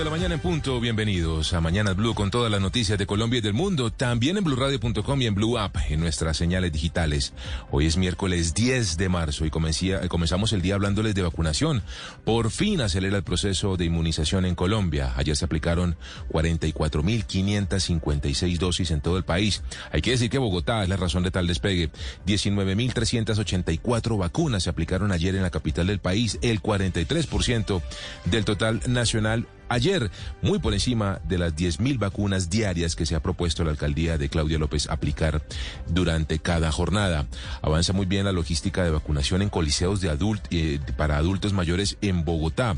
De 0.00 0.04
la 0.04 0.10
mañana 0.10 0.34
en 0.36 0.40
punto, 0.40 0.80
bienvenidos 0.80 1.52
a 1.52 1.60
Mañana 1.60 1.92
Blue 1.92 2.14
con 2.14 2.30
todas 2.30 2.50
las 2.50 2.62
noticias 2.62 2.98
de 2.98 3.06
Colombia 3.06 3.36
y 3.36 3.42
del 3.42 3.52
mundo, 3.52 3.90
también 3.90 4.38
en 4.38 4.44
blurradio.com 4.44 5.20
y 5.20 5.26
en 5.26 5.34
Blue 5.34 5.58
App, 5.58 5.76
en 5.90 6.00
nuestras 6.00 6.38
señales 6.38 6.72
digitales. 6.72 7.34
Hoy 7.70 7.84
es 7.84 7.98
miércoles 7.98 8.54
10 8.54 8.96
de 8.96 9.10
marzo 9.10 9.44
y 9.44 9.50
comenzamos 9.50 10.54
el 10.54 10.62
día 10.62 10.76
hablándoles 10.76 11.14
de 11.14 11.20
vacunación. 11.20 11.82
Por 12.24 12.50
fin 12.50 12.80
acelera 12.80 13.18
el 13.18 13.24
proceso 13.24 13.76
de 13.76 13.84
inmunización 13.84 14.46
en 14.46 14.54
Colombia. 14.54 15.12
Ayer 15.16 15.36
se 15.36 15.44
aplicaron 15.44 15.96
44.556 16.30 18.56
dosis 18.56 18.90
en 18.92 19.02
todo 19.02 19.18
el 19.18 19.24
país. 19.24 19.62
Hay 19.92 20.00
que 20.00 20.12
decir 20.12 20.30
que 20.30 20.38
Bogotá 20.38 20.82
es 20.82 20.88
la 20.88 20.96
razón 20.96 21.24
de 21.24 21.30
tal 21.30 21.46
despegue. 21.46 21.90
19.384 22.26 24.16
vacunas 24.16 24.62
se 24.62 24.70
aplicaron 24.70 25.12
ayer 25.12 25.34
en 25.34 25.42
la 25.42 25.50
capital 25.50 25.88
del 25.88 25.98
país, 25.98 26.38
el 26.40 26.62
43% 26.62 27.82
del 28.24 28.46
total 28.46 28.80
nacional 28.86 29.46
ayer, 29.70 30.10
muy 30.42 30.58
por 30.58 30.74
encima 30.74 31.20
de 31.24 31.38
las 31.38 31.56
10.000 31.56 31.98
vacunas 31.98 32.50
diarias 32.50 32.94
que 32.94 33.06
se 33.06 33.14
ha 33.14 33.22
propuesto 33.22 33.64
la 33.64 33.70
alcaldía 33.70 34.18
de 34.18 34.28
Claudia 34.28 34.58
López 34.58 34.88
aplicar 34.90 35.42
durante 35.88 36.38
cada 36.38 36.70
jornada. 36.70 37.26
Avanza 37.62 37.94
muy 37.94 38.04
bien 38.04 38.26
la 38.26 38.32
logística 38.32 38.84
de 38.84 38.90
vacunación 38.90 39.40
en 39.40 39.48
coliseos 39.48 40.00
de 40.00 40.10
adult, 40.10 40.46
eh, 40.50 40.80
para 40.96 41.16
adultos 41.16 41.52
mayores 41.52 41.96
en 42.02 42.24
Bogotá. 42.24 42.76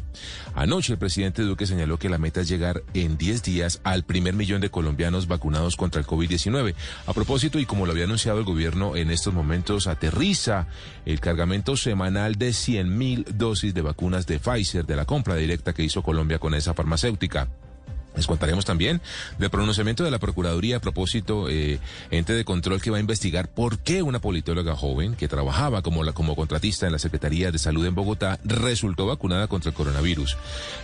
Anoche 0.55 0.93
el 0.93 0.99
presidente 0.99 1.43
Duque 1.43 1.67
señaló 1.67 1.99
que 1.99 2.09
la 2.09 2.19
meta 2.19 2.43
es 2.43 2.49
llegar 2.49 2.83
en 2.95 3.17
10 3.17 3.43
días 3.43 3.81
al 3.85 4.05
primer 4.05 4.35
millón 4.35 4.61
de 4.61 4.71
colombianos 4.71 5.27
vacunados 5.27 5.77
contra 5.77 6.01
el 6.01 6.07
COVID-19. 6.07 6.75
A 7.07 7.13
propósito, 7.13 7.59
y 7.59 7.67
como 7.67 7.87
lo 7.87 7.93
había 7.93 8.05
anunciado 8.05 8.39
el 8.39 8.45
gobierno 8.45 8.97
en 8.97 9.11
estos 9.11 9.35
momentos, 9.35 9.87
aterriza 9.87 10.69
el 11.07 11.21
cargamento 11.21 11.77
semanal 11.77 12.37
de 12.37 12.51
100.000 12.51 13.25
dosis 13.29 13.75
de 13.75 13.83
vacunas 13.83 14.27
de 14.27 14.39
Pfizer 14.39 14.85
de 14.85 14.97
la 14.97 15.05
compra 15.05 15.37
directa 15.37 15.73
que 15.73 15.85
hizo 15.85 16.03
Colombia 16.03 16.39
con 16.39 16.55
esa 16.55 16.75
farmacéutica. 16.83 17.49
Les 18.17 18.27
contaremos 18.27 18.65
también 18.65 19.01
del 19.39 19.51
pronunciamiento 19.51 20.05
de 20.05 20.11
la 20.11 20.19
Procuraduría 20.19 20.77
a 20.77 20.81
propósito, 20.81 21.49
eh, 21.49 21.79
ente 22.11 22.35
de 22.35 22.45
control 22.45 22.81
que 22.81 22.91
va 22.91 22.99
a 22.99 23.01
investigar 23.01 23.49
por 23.49 23.79
qué 23.79 24.03
una 24.03 24.21
politóloga 24.21 24.77
joven 24.77 25.15
que 25.15 25.29
trabajaba 25.29 25.83
como, 25.83 26.05
la, 26.05 26.13
como 26.13 26.37
contratista 26.37 26.87
en 26.87 26.93
la 26.93 26.99
Secretaría 26.99 27.51
de 27.51 27.59
Salud 27.59 27.87
en 27.87 27.95
Bogotá 27.95 28.39
resultó 28.45 29.07
vacunada 29.07 29.47
contra 29.47 29.71
el 29.71 29.75
coronavirus. 29.75 30.37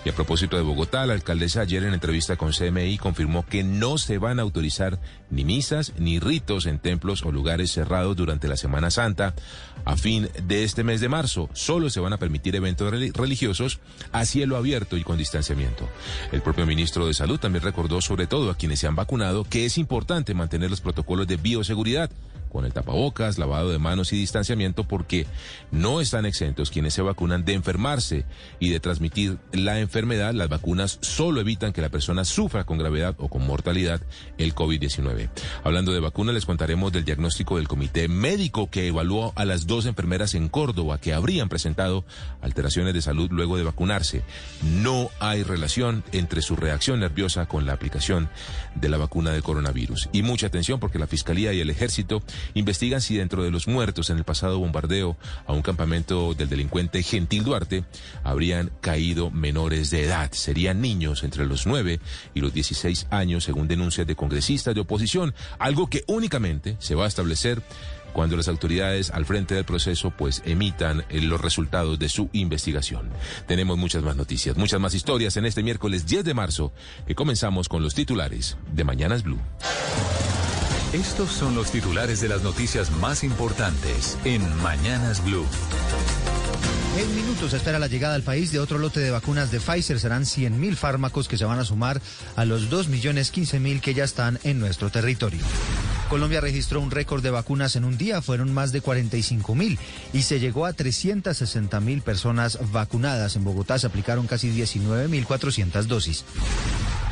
Y 0.04 0.08
a 0.08 0.14
propósito 0.14 0.56
de 0.56 0.62
Bogotá, 0.62 1.04
la 1.06 1.14
alcaldesa 1.14 1.60
ayer 1.60 1.84
en 1.84 1.94
entrevista 1.94 2.36
con 2.36 2.52
CMI 2.52 2.98
confirmó 2.98 3.44
que 3.46 3.62
no 3.62 3.98
se 3.98 4.18
van 4.18 4.38
a 4.38 4.42
autorizar 4.42 4.98
ni 5.30 5.44
misas 5.44 5.92
ni 5.98 6.18
ritos 6.18 6.66
en 6.66 6.78
templos 6.78 7.22
o 7.24 7.32
lugares 7.32 7.70
cerrados 7.70 8.16
durante 8.16 8.48
la 8.48 8.56
Semana 8.56 8.90
Santa 8.90 9.34
a 9.84 9.96
fin 9.96 10.28
de 10.44 10.64
este 10.64 10.84
mes 10.84 11.00
de 11.00 11.08
marzo. 11.08 11.48
Solo 11.52 11.90
se 11.90 12.00
van 12.00 12.12
a 12.12 12.18
permitir 12.18 12.56
eventos 12.56 12.90
religiosos 12.90 13.80
a 14.12 14.24
cielo 14.24 14.56
abierto 14.56 14.96
y 14.96 15.04
con 15.04 15.18
distanciamiento. 15.18 15.88
El 16.32 16.42
propio 16.42 16.66
ministro 16.66 17.06
de 17.06 17.14
Salud 17.18 17.40
también 17.40 17.64
recordó 17.64 18.00
sobre 18.00 18.28
todo 18.28 18.48
a 18.48 18.54
quienes 18.54 18.78
se 18.78 18.86
han 18.86 18.94
vacunado 18.94 19.42
que 19.42 19.64
es 19.64 19.76
importante 19.76 20.34
mantener 20.34 20.70
los 20.70 20.80
protocolos 20.80 21.26
de 21.26 21.36
bioseguridad 21.36 22.12
con 22.48 22.64
el 22.64 22.72
tapabocas, 22.72 23.38
lavado 23.38 23.70
de 23.70 23.78
manos 23.78 24.12
y 24.12 24.16
distanciamiento 24.16 24.84
porque 24.84 25.26
no 25.70 26.00
están 26.00 26.26
exentos 26.26 26.70
quienes 26.70 26.94
se 26.94 27.02
vacunan 27.02 27.44
de 27.44 27.54
enfermarse 27.54 28.24
y 28.58 28.70
de 28.70 28.80
transmitir 28.80 29.38
la 29.52 29.80
enfermedad. 29.80 30.34
Las 30.34 30.48
vacunas 30.48 30.98
solo 31.00 31.40
evitan 31.40 31.72
que 31.72 31.82
la 31.82 31.88
persona 31.88 32.24
sufra 32.24 32.64
con 32.64 32.78
gravedad 32.78 33.14
o 33.18 33.28
con 33.28 33.46
mortalidad 33.46 34.00
el 34.38 34.54
COVID-19. 34.54 35.28
Hablando 35.64 35.92
de 35.92 36.00
vacunas, 36.00 36.34
les 36.34 36.46
contaremos 36.46 36.92
del 36.92 37.04
diagnóstico 37.04 37.56
del 37.56 37.68
comité 37.68 38.08
médico 38.08 38.70
que 38.70 38.86
evaluó 38.88 39.32
a 39.36 39.44
las 39.44 39.66
dos 39.66 39.86
enfermeras 39.86 40.34
en 40.34 40.48
Córdoba 40.48 40.98
que 40.98 41.14
habrían 41.14 41.48
presentado 41.48 42.04
alteraciones 42.40 42.94
de 42.94 43.02
salud 43.02 43.28
luego 43.30 43.56
de 43.56 43.64
vacunarse. 43.64 44.22
No 44.62 45.10
hay 45.20 45.42
relación 45.42 46.04
entre 46.12 46.42
su 46.42 46.56
reacción 46.56 47.00
nerviosa 47.00 47.46
con 47.46 47.66
la 47.66 47.72
aplicación 47.72 48.28
de 48.74 48.88
la 48.88 48.96
vacuna 48.96 49.32
de 49.32 49.42
coronavirus. 49.42 50.08
Y 50.12 50.22
mucha 50.22 50.46
atención 50.46 50.80
porque 50.80 50.98
la 50.98 51.06
Fiscalía 51.06 51.52
y 51.52 51.60
el 51.60 51.70
Ejército 51.70 52.22
investigan 52.54 53.00
si 53.00 53.16
dentro 53.16 53.42
de 53.42 53.50
los 53.50 53.68
muertos 53.68 54.10
en 54.10 54.18
el 54.18 54.24
pasado 54.24 54.58
bombardeo 54.58 55.16
a 55.46 55.52
un 55.52 55.62
campamento 55.62 56.34
del 56.34 56.48
delincuente 56.48 57.02
Gentil 57.02 57.44
Duarte 57.44 57.84
habrían 58.24 58.70
caído 58.80 59.30
menores 59.30 59.90
de 59.90 60.04
edad. 60.04 60.32
Serían 60.32 60.80
niños 60.80 61.24
entre 61.24 61.46
los 61.46 61.66
9 61.66 62.00
y 62.34 62.40
los 62.40 62.52
16 62.52 63.06
años, 63.10 63.44
según 63.44 63.68
denuncias 63.68 64.06
de 64.06 64.16
congresistas 64.16 64.74
de 64.74 64.80
oposición, 64.80 65.34
algo 65.58 65.88
que 65.88 66.04
únicamente 66.06 66.76
se 66.78 66.94
va 66.94 67.04
a 67.04 67.08
establecer 67.08 67.62
cuando 68.12 68.36
las 68.36 68.48
autoridades 68.48 69.10
al 69.10 69.26
frente 69.26 69.54
del 69.54 69.64
proceso 69.64 70.10
pues 70.10 70.42
emitan 70.44 71.04
eh, 71.08 71.20
los 71.20 71.40
resultados 71.40 71.98
de 71.98 72.08
su 72.08 72.28
investigación. 72.32 73.10
Tenemos 73.46 73.78
muchas 73.78 74.02
más 74.02 74.16
noticias, 74.16 74.56
muchas 74.56 74.80
más 74.80 74.94
historias 74.94 75.36
en 75.36 75.46
este 75.46 75.62
miércoles 75.62 76.06
10 76.06 76.24
de 76.24 76.34
marzo, 76.34 76.72
que 77.06 77.14
comenzamos 77.14 77.68
con 77.68 77.82
los 77.82 77.94
titulares 77.94 78.56
de 78.72 78.84
Mañanas 78.84 79.22
Blue. 79.22 79.38
Estos 80.92 81.30
son 81.30 81.54
los 81.54 81.70
titulares 81.70 82.22
de 82.22 82.30
las 82.30 82.42
noticias 82.42 82.90
más 82.90 83.22
importantes 83.22 84.16
en 84.24 84.40
Mañanas 84.62 85.22
Blue. 85.22 85.44
En 86.96 87.14
minutos 87.14 87.52
espera 87.52 87.78
la 87.78 87.88
llegada 87.88 88.14
al 88.14 88.22
país 88.22 88.52
de 88.52 88.58
otro 88.58 88.78
lote 88.78 89.00
de 89.00 89.10
vacunas 89.10 89.50
de 89.50 89.60
Pfizer. 89.60 90.00
Serán 90.00 90.22
100.000 90.22 90.76
fármacos 90.76 91.28
que 91.28 91.36
se 91.36 91.44
van 91.44 91.58
a 91.58 91.64
sumar 91.66 92.00
a 92.36 92.46
los 92.46 92.70
2.015.000 92.70 93.82
que 93.82 93.92
ya 93.92 94.04
están 94.04 94.38
en 94.44 94.60
nuestro 94.60 94.88
territorio. 94.88 95.40
Colombia 96.08 96.40
registró 96.40 96.80
un 96.80 96.90
récord 96.90 97.22
de 97.22 97.30
vacunas 97.32 97.76
en 97.76 97.84
un 97.84 97.98
día, 97.98 98.22
fueron 98.22 98.54
más 98.54 98.72
de 98.72 98.82
45.000 98.82 99.78
y 100.14 100.22
se 100.22 100.40
llegó 100.40 100.64
a 100.64 100.72
360.000 100.72 102.00
personas 102.00 102.58
vacunadas. 102.72 103.36
En 103.36 103.44
Bogotá 103.44 103.78
se 103.78 103.86
aplicaron 103.86 104.26
casi 104.26 104.50
19.400 104.50 105.82
dosis. 105.82 106.24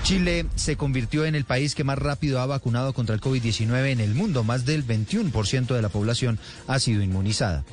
Chile 0.06 0.46
se 0.54 0.76
convirtió 0.76 1.24
en 1.24 1.34
el 1.34 1.44
país 1.44 1.74
que 1.74 1.82
más 1.82 1.98
rápido 1.98 2.38
ha 2.38 2.46
vacunado 2.46 2.92
contra 2.92 3.12
el 3.12 3.20
COVID-19 3.20 3.90
en 3.90 3.98
el 3.98 4.14
mundo. 4.14 4.44
Más 4.44 4.64
del 4.64 4.86
21% 4.86 5.74
de 5.74 5.82
la 5.82 5.88
población 5.88 6.38
ha 6.68 6.78
sido 6.78 7.02
inmunizada. 7.02 7.64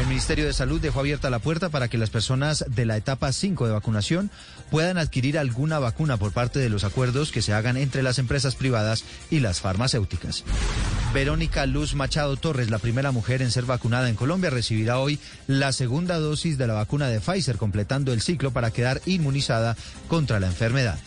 El 0.00 0.08
Ministerio 0.08 0.44
de 0.44 0.52
Salud 0.52 0.80
dejó 0.80 0.98
abierta 0.98 1.30
la 1.30 1.38
puerta 1.38 1.68
para 1.68 1.86
que 1.86 1.96
las 1.96 2.10
personas 2.10 2.64
de 2.66 2.84
la 2.84 2.96
etapa 2.96 3.30
5 3.30 3.68
de 3.68 3.74
vacunación 3.74 4.28
puedan 4.72 4.98
adquirir 4.98 5.38
alguna 5.38 5.78
vacuna 5.78 6.16
por 6.16 6.32
parte 6.32 6.58
de 6.58 6.68
los 6.68 6.82
acuerdos 6.82 7.30
que 7.30 7.42
se 7.42 7.52
hagan 7.52 7.76
entre 7.76 8.02
las 8.02 8.18
empresas 8.18 8.56
privadas 8.56 9.04
y 9.30 9.38
las 9.38 9.60
farmacéuticas. 9.60 10.42
Verónica 11.14 11.64
Luz 11.66 11.94
Machado 11.94 12.36
Torres, 12.36 12.70
la 12.70 12.80
primera 12.80 13.12
mujer 13.12 13.40
en 13.40 13.52
ser 13.52 13.66
vacunada 13.66 14.08
en 14.08 14.16
Colombia, 14.16 14.50
recibirá 14.50 14.98
hoy 14.98 15.20
la 15.46 15.70
segunda 15.70 16.18
dosis 16.18 16.58
de 16.58 16.66
la 16.66 16.74
vacuna 16.74 17.06
de 17.06 17.20
Pfizer, 17.20 17.56
completando 17.56 18.12
el 18.12 18.20
ciclo 18.20 18.50
para 18.50 18.72
quedar 18.72 19.00
inmunizada 19.06 19.76
contra 20.08 20.40
la 20.40 20.48
enfermedad. 20.48 20.98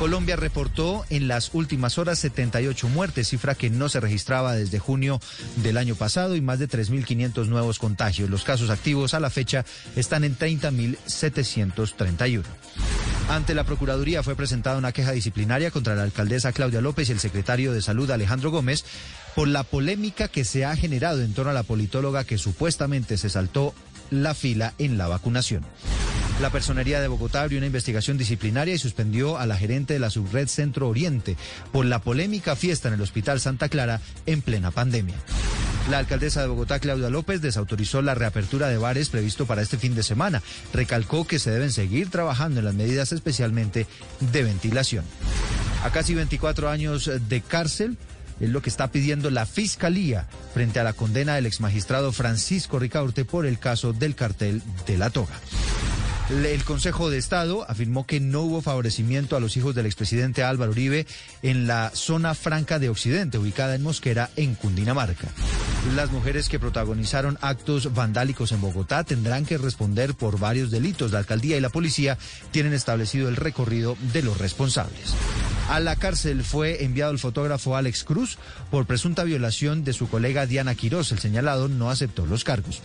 Colombia 0.00 0.34
reportó 0.34 1.04
en 1.10 1.28
las 1.28 1.52
últimas 1.52 1.98
horas 1.98 2.18
78 2.20 2.88
muertes, 2.88 3.28
cifra 3.28 3.54
que 3.54 3.68
no 3.68 3.90
se 3.90 4.00
registraba 4.00 4.54
desde 4.54 4.78
junio 4.78 5.20
del 5.56 5.76
año 5.76 5.94
pasado 5.94 6.36
y 6.36 6.40
más 6.40 6.58
de 6.58 6.70
3.500 6.70 7.48
nuevos 7.48 7.78
contagios. 7.78 8.30
Los 8.30 8.42
casos 8.42 8.70
activos 8.70 9.12
a 9.12 9.20
la 9.20 9.28
fecha 9.28 9.66
están 9.96 10.24
en 10.24 10.38
30.731. 10.38 12.44
Ante 13.28 13.54
la 13.54 13.64
Procuraduría 13.64 14.22
fue 14.22 14.36
presentada 14.36 14.78
una 14.78 14.92
queja 14.92 15.12
disciplinaria 15.12 15.70
contra 15.70 15.94
la 15.94 16.04
alcaldesa 16.04 16.52
Claudia 16.52 16.80
López 16.80 17.10
y 17.10 17.12
el 17.12 17.20
secretario 17.20 17.74
de 17.74 17.82
Salud 17.82 18.10
Alejandro 18.10 18.50
Gómez 18.50 18.86
por 19.34 19.48
la 19.48 19.64
polémica 19.64 20.28
que 20.28 20.46
se 20.46 20.64
ha 20.64 20.74
generado 20.76 21.20
en 21.20 21.34
torno 21.34 21.50
a 21.50 21.54
la 21.54 21.62
politóloga 21.62 22.24
que 22.24 22.38
supuestamente 22.38 23.18
se 23.18 23.28
saltó 23.28 23.74
la 24.10 24.34
fila 24.34 24.74
en 24.78 24.98
la 24.98 25.08
vacunación. 25.08 25.64
La 26.40 26.50
Personería 26.50 27.02
de 27.02 27.08
Bogotá 27.08 27.42
abrió 27.42 27.58
una 27.58 27.66
investigación 27.66 28.16
disciplinaria 28.16 28.74
y 28.74 28.78
suspendió 28.78 29.36
a 29.36 29.46
la 29.46 29.58
gerente 29.58 29.92
de 29.92 30.00
la 30.00 30.08
subred 30.08 30.48
Centro 30.48 30.88
Oriente 30.88 31.36
por 31.70 31.84
la 31.84 31.98
polémica 31.98 32.56
fiesta 32.56 32.88
en 32.88 32.94
el 32.94 33.02
Hospital 33.02 33.40
Santa 33.40 33.68
Clara 33.68 34.00
en 34.24 34.40
plena 34.40 34.70
pandemia. 34.70 35.16
La 35.90 35.98
alcaldesa 35.98 36.40
de 36.40 36.48
Bogotá, 36.48 36.78
Claudia 36.78 37.10
López, 37.10 37.42
desautorizó 37.42 38.00
la 38.00 38.14
reapertura 38.14 38.68
de 38.68 38.78
bares 38.78 39.10
previsto 39.10 39.44
para 39.46 39.60
este 39.60 39.76
fin 39.76 39.94
de 39.94 40.02
semana. 40.02 40.42
Recalcó 40.72 41.26
que 41.26 41.38
se 41.38 41.50
deben 41.50 41.72
seguir 41.72 42.10
trabajando 42.10 42.60
en 42.60 42.66
las 42.66 42.74
medidas 42.74 43.12
especialmente 43.12 43.86
de 44.20 44.42
ventilación. 44.42 45.04
A 45.82 45.90
casi 45.90 46.14
24 46.14 46.70
años 46.70 47.10
de 47.28 47.40
cárcel, 47.40 47.98
es 48.40 48.48
lo 48.48 48.62
que 48.62 48.70
está 48.70 48.90
pidiendo 48.90 49.30
la 49.30 49.46
Fiscalía 49.46 50.26
frente 50.54 50.80
a 50.80 50.84
la 50.84 50.92
condena 50.92 51.34
del 51.34 51.46
exmagistrado 51.46 52.12
Francisco 52.12 52.78
Ricaurte 52.78 53.24
por 53.24 53.46
el 53.46 53.58
caso 53.58 53.92
del 53.92 54.14
cartel 54.14 54.62
de 54.86 54.98
la 54.98 55.10
toga. 55.10 55.34
El 56.30 56.62
Consejo 56.62 57.10
de 57.10 57.18
Estado 57.18 57.68
afirmó 57.68 58.06
que 58.06 58.20
no 58.20 58.42
hubo 58.42 58.62
favorecimiento 58.62 59.34
a 59.34 59.40
los 59.40 59.56
hijos 59.56 59.74
del 59.74 59.86
expresidente 59.86 60.44
Álvaro 60.44 60.70
Uribe 60.70 61.04
en 61.42 61.66
la 61.66 61.90
zona 61.92 62.34
franca 62.34 62.78
de 62.78 62.88
Occidente, 62.88 63.36
ubicada 63.36 63.74
en 63.74 63.82
Mosquera, 63.82 64.30
en 64.36 64.54
Cundinamarca. 64.54 65.26
Las 65.96 66.12
mujeres 66.12 66.48
que 66.48 66.60
protagonizaron 66.60 67.36
actos 67.40 67.92
vandálicos 67.94 68.52
en 68.52 68.60
Bogotá 68.60 69.02
tendrán 69.02 69.44
que 69.44 69.58
responder 69.58 70.14
por 70.14 70.38
varios 70.38 70.70
delitos. 70.70 71.10
La 71.10 71.18
alcaldía 71.18 71.56
y 71.56 71.60
la 71.60 71.68
policía 71.68 72.16
tienen 72.52 72.74
establecido 72.74 73.28
el 73.28 73.34
recorrido 73.34 73.96
de 74.12 74.22
los 74.22 74.38
responsables. 74.38 75.14
A 75.68 75.80
la 75.80 75.96
cárcel 75.96 76.44
fue 76.44 76.84
enviado 76.84 77.12
el 77.12 77.18
fotógrafo 77.18 77.76
Alex 77.76 78.04
Cruz 78.04 78.38
por 78.70 78.86
presunta 78.86 79.24
violación 79.24 79.84
de 79.84 79.92
su 79.92 80.08
colega 80.08 80.46
Diana 80.46 80.74
Quirós. 80.74 81.12
El 81.12 81.18
señalado 81.18 81.68
no 81.68 81.90
aceptó 81.90 82.26
los 82.26 82.44
cargos. 82.44 82.82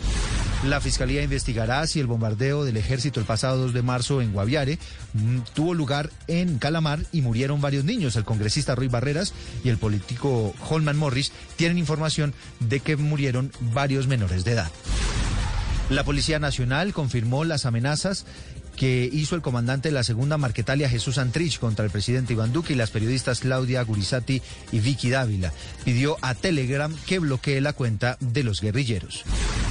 La 0.63 0.81
fiscalía 0.81 1.21
investigará 1.21 1.85
si 1.85 1.99
el 1.99 2.07
bombardeo 2.07 2.63
del 2.63 2.77
ejército 2.77 3.19
el 3.19 3.25
pasado 3.35 3.63
2 3.63 3.73
de 3.73 3.81
marzo 3.81 4.21
en 4.21 4.31
Guaviare 4.31 4.79
mm, 5.11 5.39
tuvo 5.53 5.73
lugar 5.73 6.09
en 6.27 6.57
Calamar 6.57 6.99
y 7.11 7.21
murieron 7.21 7.59
varios 7.59 7.83
niños. 7.83 8.15
El 8.15 8.23
congresista 8.23 8.75
Ruiz 8.75 8.89
Barreras 8.89 9.33
y 9.61 9.67
el 9.67 9.77
político 9.77 10.53
Holman 10.69 10.95
Morris 10.95 11.33
tienen 11.57 11.77
información 11.77 12.33
de 12.61 12.79
que 12.79 12.95
murieron 12.95 13.51
varios 13.73 14.07
menores 14.07 14.45
de 14.45 14.53
edad. 14.53 14.71
La 15.89 16.05
Policía 16.05 16.39
Nacional 16.39 16.93
confirmó 16.93 17.43
las 17.43 17.65
amenazas 17.65 18.25
que 18.75 19.09
hizo 19.11 19.35
el 19.35 19.41
comandante 19.41 19.89
de 19.89 19.93
la 19.93 20.03
segunda 20.03 20.37
Marquetalia 20.37 20.89
Jesús 20.89 21.17
Antrich 21.17 21.59
contra 21.59 21.85
el 21.85 21.91
presidente 21.91 22.33
Iván 22.33 22.53
Duque 22.53 22.73
y 22.73 22.75
las 22.75 22.91
periodistas 22.91 23.39
Claudia 23.39 23.81
Gurizati 23.83 24.41
y 24.71 24.79
Vicky 24.79 25.09
Dávila. 25.09 25.53
Pidió 25.83 26.17
a 26.21 26.35
Telegram 26.35 26.93
que 27.05 27.19
bloquee 27.19 27.61
la 27.61 27.73
cuenta 27.73 28.17
de 28.19 28.43
los 28.43 28.61
guerrilleros. 28.61 29.23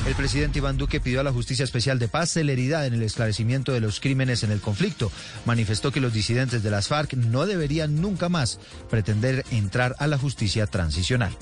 El 0.06 0.14
presidente 0.14 0.58
Iván 0.58 0.76
Duque 0.76 1.00
pidió 1.00 1.20
a 1.20 1.24
la 1.24 1.32
Justicia 1.32 1.64
Especial 1.64 1.98
de 1.98 2.08
Paz 2.08 2.30
celeridad 2.30 2.86
en 2.86 2.92
el 2.92 3.02
esclarecimiento 3.02 3.72
de 3.72 3.80
los 3.80 4.00
crímenes 4.00 4.42
en 4.42 4.50
el 4.50 4.60
conflicto. 4.60 5.10
Manifestó 5.46 5.92
que 5.92 6.00
los 6.00 6.12
disidentes 6.12 6.62
de 6.62 6.70
las 6.70 6.88
FARC 6.88 7.14
no 7.14 7.46
deberían 7.46 8.00
nunca 8.00 8.28
más 8.28 8.58
pretender 8.90 9.44
entrar 9.50 9.96
a 9.98 10.06
la 10.06 10.18
justicia 10.18 10.66
transicional. 10.66 11.34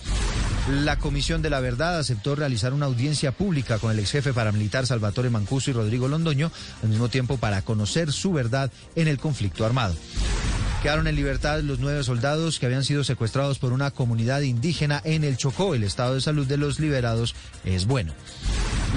La 0.69 0.97
Comisión 0.97 1.43
de 1.43 1.51
la 1.51 1.59
Verdad 1.59 1.99
aceptó 1.99 2.37
realizar 2.37 2.73
una 2.73 2.87
audiencia 2.87 3.33
pública 3.33 3.81
con 3.81 3.91
el 3.91 3.99
ex 3.99 4.13
jefe 4.13 4.33
paramilitar 4.33 4.87
Salvatore 4.87 5.29
Mancuso 5.29 5.71
y 5.71 5.75
Rodrigo 5.75 6.07
Londoño, 6.07 6.53
al 6.85 6.89
mismo 6.89 7.09
tiempo 7.09 7.37
para 7.37 7.52
conocer 7.61 8.11
su 8.11 8.33
verdad 8.33 8.73
en 8.97 9.09
el 9.09 9.19
conflicto 9.19 9.67
armado. 9.67 9.95
Quedaron 10.83 11.07
en 11.07 11.15
libertad 11.15 11.61
los 11.61 11.79
nueve 11.79 12.03
soldados 12.03 12.59
que 12.59 12.67
habían 12.67 12.83
sido 12.83 13.05
secuestrados 13.05 13.59
por 13.61 13.73
una 13.73 13.93
comunidad 13.93 14.41
indígena 14.41 15.01
en 15.05 15.23
el 15.23 15.37
Chocó. 15.37 15.77
El 15.77 15.85
estado 15.85 16.15
de 16.15 16.21
salud 16.21 16.47
de 16.47 16.57
los 16.57 16.81
liberados 16.81 17.37
es 17.65 17.87
bueno. 17.87 18.15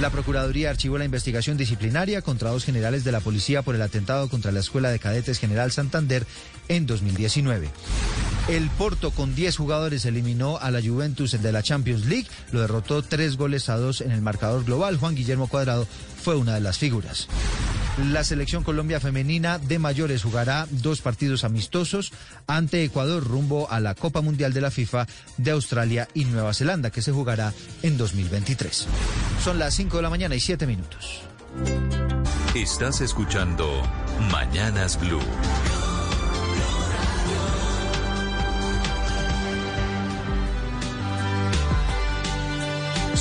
La 0.01 0.09
Procuraduría 0.09 0.71
archivó 0.71 0.97
la 0.97 1.05
investigación 1.05 1.57
disciplinaria 1.57 2.23
contra 2.23 2.49
dos 2.49 2.65
generales 2.65 3.03
de 3.03 3.11
la 3.11 3.19
policía 3.19 3.61
por 3.61 3.75
el 3.75 3.83
atentado 3.83 4.29
contra 4.29 4.51
la 4.51 4.61
Escuela 4.61 4.89
de 4.89 4.97
Cadetes 4.97 5.37
General 5.37 5.71
Santander 5.71 6.25
en 6.69 6.87
2019. 6.87 7.69
El 8.49 8.69
Porto 8.71 9.11
con 9.11 9.33
10 9.33 9.55
jugadores 9.55 10.05
eliminó 10.05 10.57
a 10.57 10.69
la 10.69 10.81
Juventus 10.81 11.39
de 11.41 11.51
la 11.51 11.63
Champions 11.63 12.05
League, 12.05 12.27
lo 12.51 12.61
derrotó 12.61 13.03
tres 13.03 13.37
goles 13.37 13.69
a 13.69 13.77
dos 13.77 14.01
en 14.01 14.11
el 14.11 14.21
marcador 14.21 14.65
global. 14.65 14.97
Juan 14.97 15.15
Guillermo 15.15 15.47
Cuadrado 15.47 15.87
fue 16.25 16.35
una 16.35 16.55
de 16.55 16.59
las 16.59 16.79
figuras. 16.79 17.27
La 18.11 18.23
selección 18.23 18.63
Colombia 18.63 18.99
femenina 18.99 19.59
de 19.59 19.77
mayores 19.77 20.23
jugará 20.23 20.67
dos 20.71 20.99
partidos 20.99 21.43
amistosos 21.43 22.11
ante 22.47 22.83
Ecuador 22.83 23.23
rumbo 23.23 23.69
a 23.69 23.79
la 23.79 23.93
Copa 23.93 24.21
Mundial 24.21 24.51
de 24.51 24.59
la 24.59 24.71
FIFA 24.71 25.05
de 25.37 25.51
Australia 25.51 26.07
y 26.15 26.25
Nueva 26.25 26.55
Zelanda 26.55 26.89
que 26.89 27.03
se 27.03 27.11
jugará 27.11 27.53
en 27.83 27.95
2023. 27.95 28.87
Son 29.43 29.59
las 29.59 29.75
5 29.75 29.97
de 29.97 30.01
la 30.01 30.09
mañana 30.09 30.33
y 30.33 30.39
7 30.39 30.65
minutos. 30.65 31.21
Estás 32.55 33.01
escuchando 33.01 33.83
Mañanas 34.31 34.99
Blue. 34.99 35.21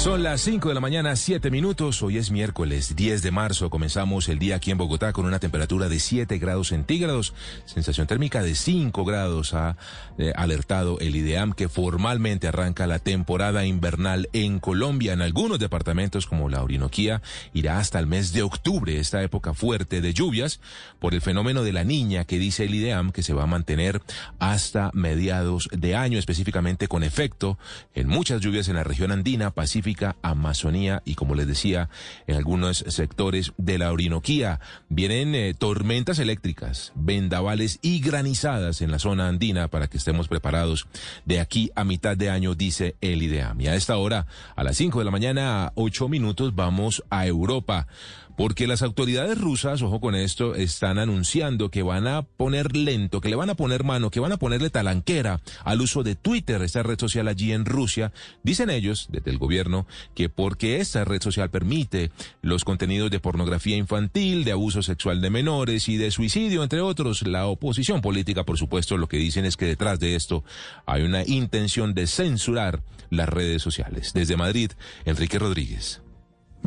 Son 0.05 0.23
las 0.23 0.43
5 0.43 0.69
de 0.69 0.75
la 0.75 0.83
mañana, 0.83 1.17
7 1.17 1.51
minutos. 1.51 2.03
Hoy 2.03 2.19
es 2.19 2.31
miércoles 2.31 2.95
10 2.95 3.23
de 3.23 3.31
marzo. 3.31 3.71
Comenzamos 3.71 4.29
el 4.29 4.39
día 4.39 4.57
aquí 4.57 4.71
en 4.71 4.77
Bogotá 4.77 5.15
con 5.15 5.25
una 5.25 5.39
temperatura 5.39 5.89
de 5.89 5.99
7 5.99 6.37
grados 6.37 6.69
centígrados. 6.69 7.33
Sensación 7.65 8.07
térmica 8.07 8.43
de 8.43 8.55
5 8.55 9.03
grados. 9.07 9.55
Ha 9.55 9.79
eh, 10.19 10.35
alertado 10.37 10.99
el 11.01 11.17
IDEAM 11.17 11.55
que 11.55 11.71
formalmente 11.71 12.49
arranca 12.49 12.87
la 12.87 12.99
temporada 12.99 13.65
invernal 13.65 14.29
en 14.35 14.61
Colombia. 14.61 15.15
En 15.15 15.23
algunos 15.23 15.59
departamentos 15.59 16.27
como 16.27 16.51
la 16.51 16.63
Orinoquía 16.63 17.23
irá 17.55 17.79
hasta 17.79 17.99
el 17.99 18.07
mes 18.07 18.35
de 18.35 18.43
octubre, 18.43 19.01
esta 19.01 19.23
época 19.23 19.55
fuerte 19.55 20.03
de 20.03 20.13
lluvias, 20.13 20.61
por 20.99 21.15
el 21.15 21.23
fenómeno 21.23 21.63
de 21.63 21.73
la 21.73 21.85
niña 21.85 22.27
que 22.27 22.39
dice 22.39 22.65
el 22.65 22.75
IDEAM 22.75 23.11
que 23.11 23.23
se 23.23 23.33
va 23.33 23.45
a 23.45 23.47
mantener 23.47 24.03
hasta 24.39 24.91
mediados 24.93 25.71
de 25.73 25.97
año, 25.97 26.19
específicamente 26.19 26.89
con 26.89 27.05
efecto 27.05 27.59
en 27.95 28.09
muchas 28.09 28.43
lluvias 28.43 28.69
en 28.69 28.77
la 28.77 28.85
región 28.85 29.11
andina, 29.11 29.51
Pacífica 29.51 29.94
Amazonía 30.23 31.03
y 31.05 31.15
como 31.15 31.35
les 31.35 31.47
decía, 31.47 31.89
en 32.27 32.37
algunos 32.37 32.85
sectores 32.89 33.53
de 33.57 33.79
la 33.79 33.93
Orinoquía. 33.93 34.61
Vienen 34.89 35.35
eh, 35.35 35.55
tormentas 35.55 36.19
eléctricas, 36.19 36.93
vendavales 36.95 37.79
y 37.83 38.01
granizadas 38.01 38.81
en 38.83 38.91
la 38.91 38.99
zona 38.99 39.29
andina 39.29 39.69
para 39.69 39.89
que 39.89 39.99
estemos 39.99 40.29
preparados 40.29 40.87
de 41.25 41.41
aquí 41.41 41.71
a 41.75 41.85
mitad 41.85 42.17
de 42.17 42.31
año, 42.31 42.55
dice 42.55 42.97
el 43.01 43.23
IDEAM. 43.23 43.61
Y 43.61 43.69
a 43.69 43.75
esta 43.75 43.97
hora, 43.97 44.27
a 44.57 44.65
las 44.65 44.77
5 44.77 44.99
de 44.99 45.05
la 45.05 45.11
mañana, 45.11 45.65
a 45.65 45.73
8 45.75 46.09
minutos, 46.09 46.55
vamos 46.55 47.03
a 47.11 47.27
Europa 47.27 47.87
porque 48.37 48.67
las 48.67 48.83
autoridades 48.83 49.41
rusas, 49.41 49.83
ojo 49.83 50.01
con 50.01 50.15
esto, 50.15 50.55
están 50.55 50.99
anunciando 50.99 51.71
que 51.71 51.83
van 51.83 52.07
a 52.07 52.23
poner 52.23 52.77
lento, 52.77 53.21
que 53.21 53.29
le 53.29 53.37
van 53.37 53.51
a 53.51 53.55
poner 53.55 53.85
mano, 53.85 54.11
que 54.11 54.21
van 54.21 54.33
a 54.33 54.37
ponerle 54.37 54.71
talanquera 54.71 55.41
al 55.65 55.81
uso 55.81 56.03
de 56.03 56.15
Twitter, 56.15 56.63
esta 56.63 56.83
red 56.83 56.99
social 56.99 57.29
allí 57.29 57.53
en 57.53 57.65
Rusia. 57.65 58.13
Dicen 58.43 58.71
ellos, 58.71 59.09
desde 59.11 59.31
el 59.31 59.39
gobierno, 59.39 59.87
que 60.15 60.29
porque 60.29 60.81
esta 60.81 61.05
red 61.05 61.23
social 61.23 61.51
permite 61.51 62.11
los 62.43 62.65
contenidos 62.65 63.11
de 63.11 63.21
pornografía 63.21 63.77
infantil, 63.77 64.45
de 64.45 64.53
abuso 64.53 64.83
sexual 64.83 65.21
de 65.21 65.31
menores 65.31 65.89
y 65.89 65.97
de 65.97 66.11
suicidio, 66.11 66.63
entre 66.63 66.81
otros, 66.81 67.23
la 67.27 67.47
oposición 67.47 68.01
política, 68.01 68.45
por 68.45 68.59
supuesto, 68.59 68.97
lo 68.97 69.09
que 69.09 69.17
dicen 69.17 69.45
es 69.45 69.57
que 69.57 69.67
detrás 69.67 70.01
de 70.01 70.17
esto 70.17 70.45
hay 70.87 71.03
una 71.03 71.25
intención 71.25 71.95
de 71.95 72.07
censurar 72.07 72.83
las 73.11 73.29
redes 73.29 73.63
sociales. 73.63 74.13
Desde 74.13 74.37
Madrid, 74.37 74.73
Enrique 75.05 75.39
Rodríguez. 75.39 76.04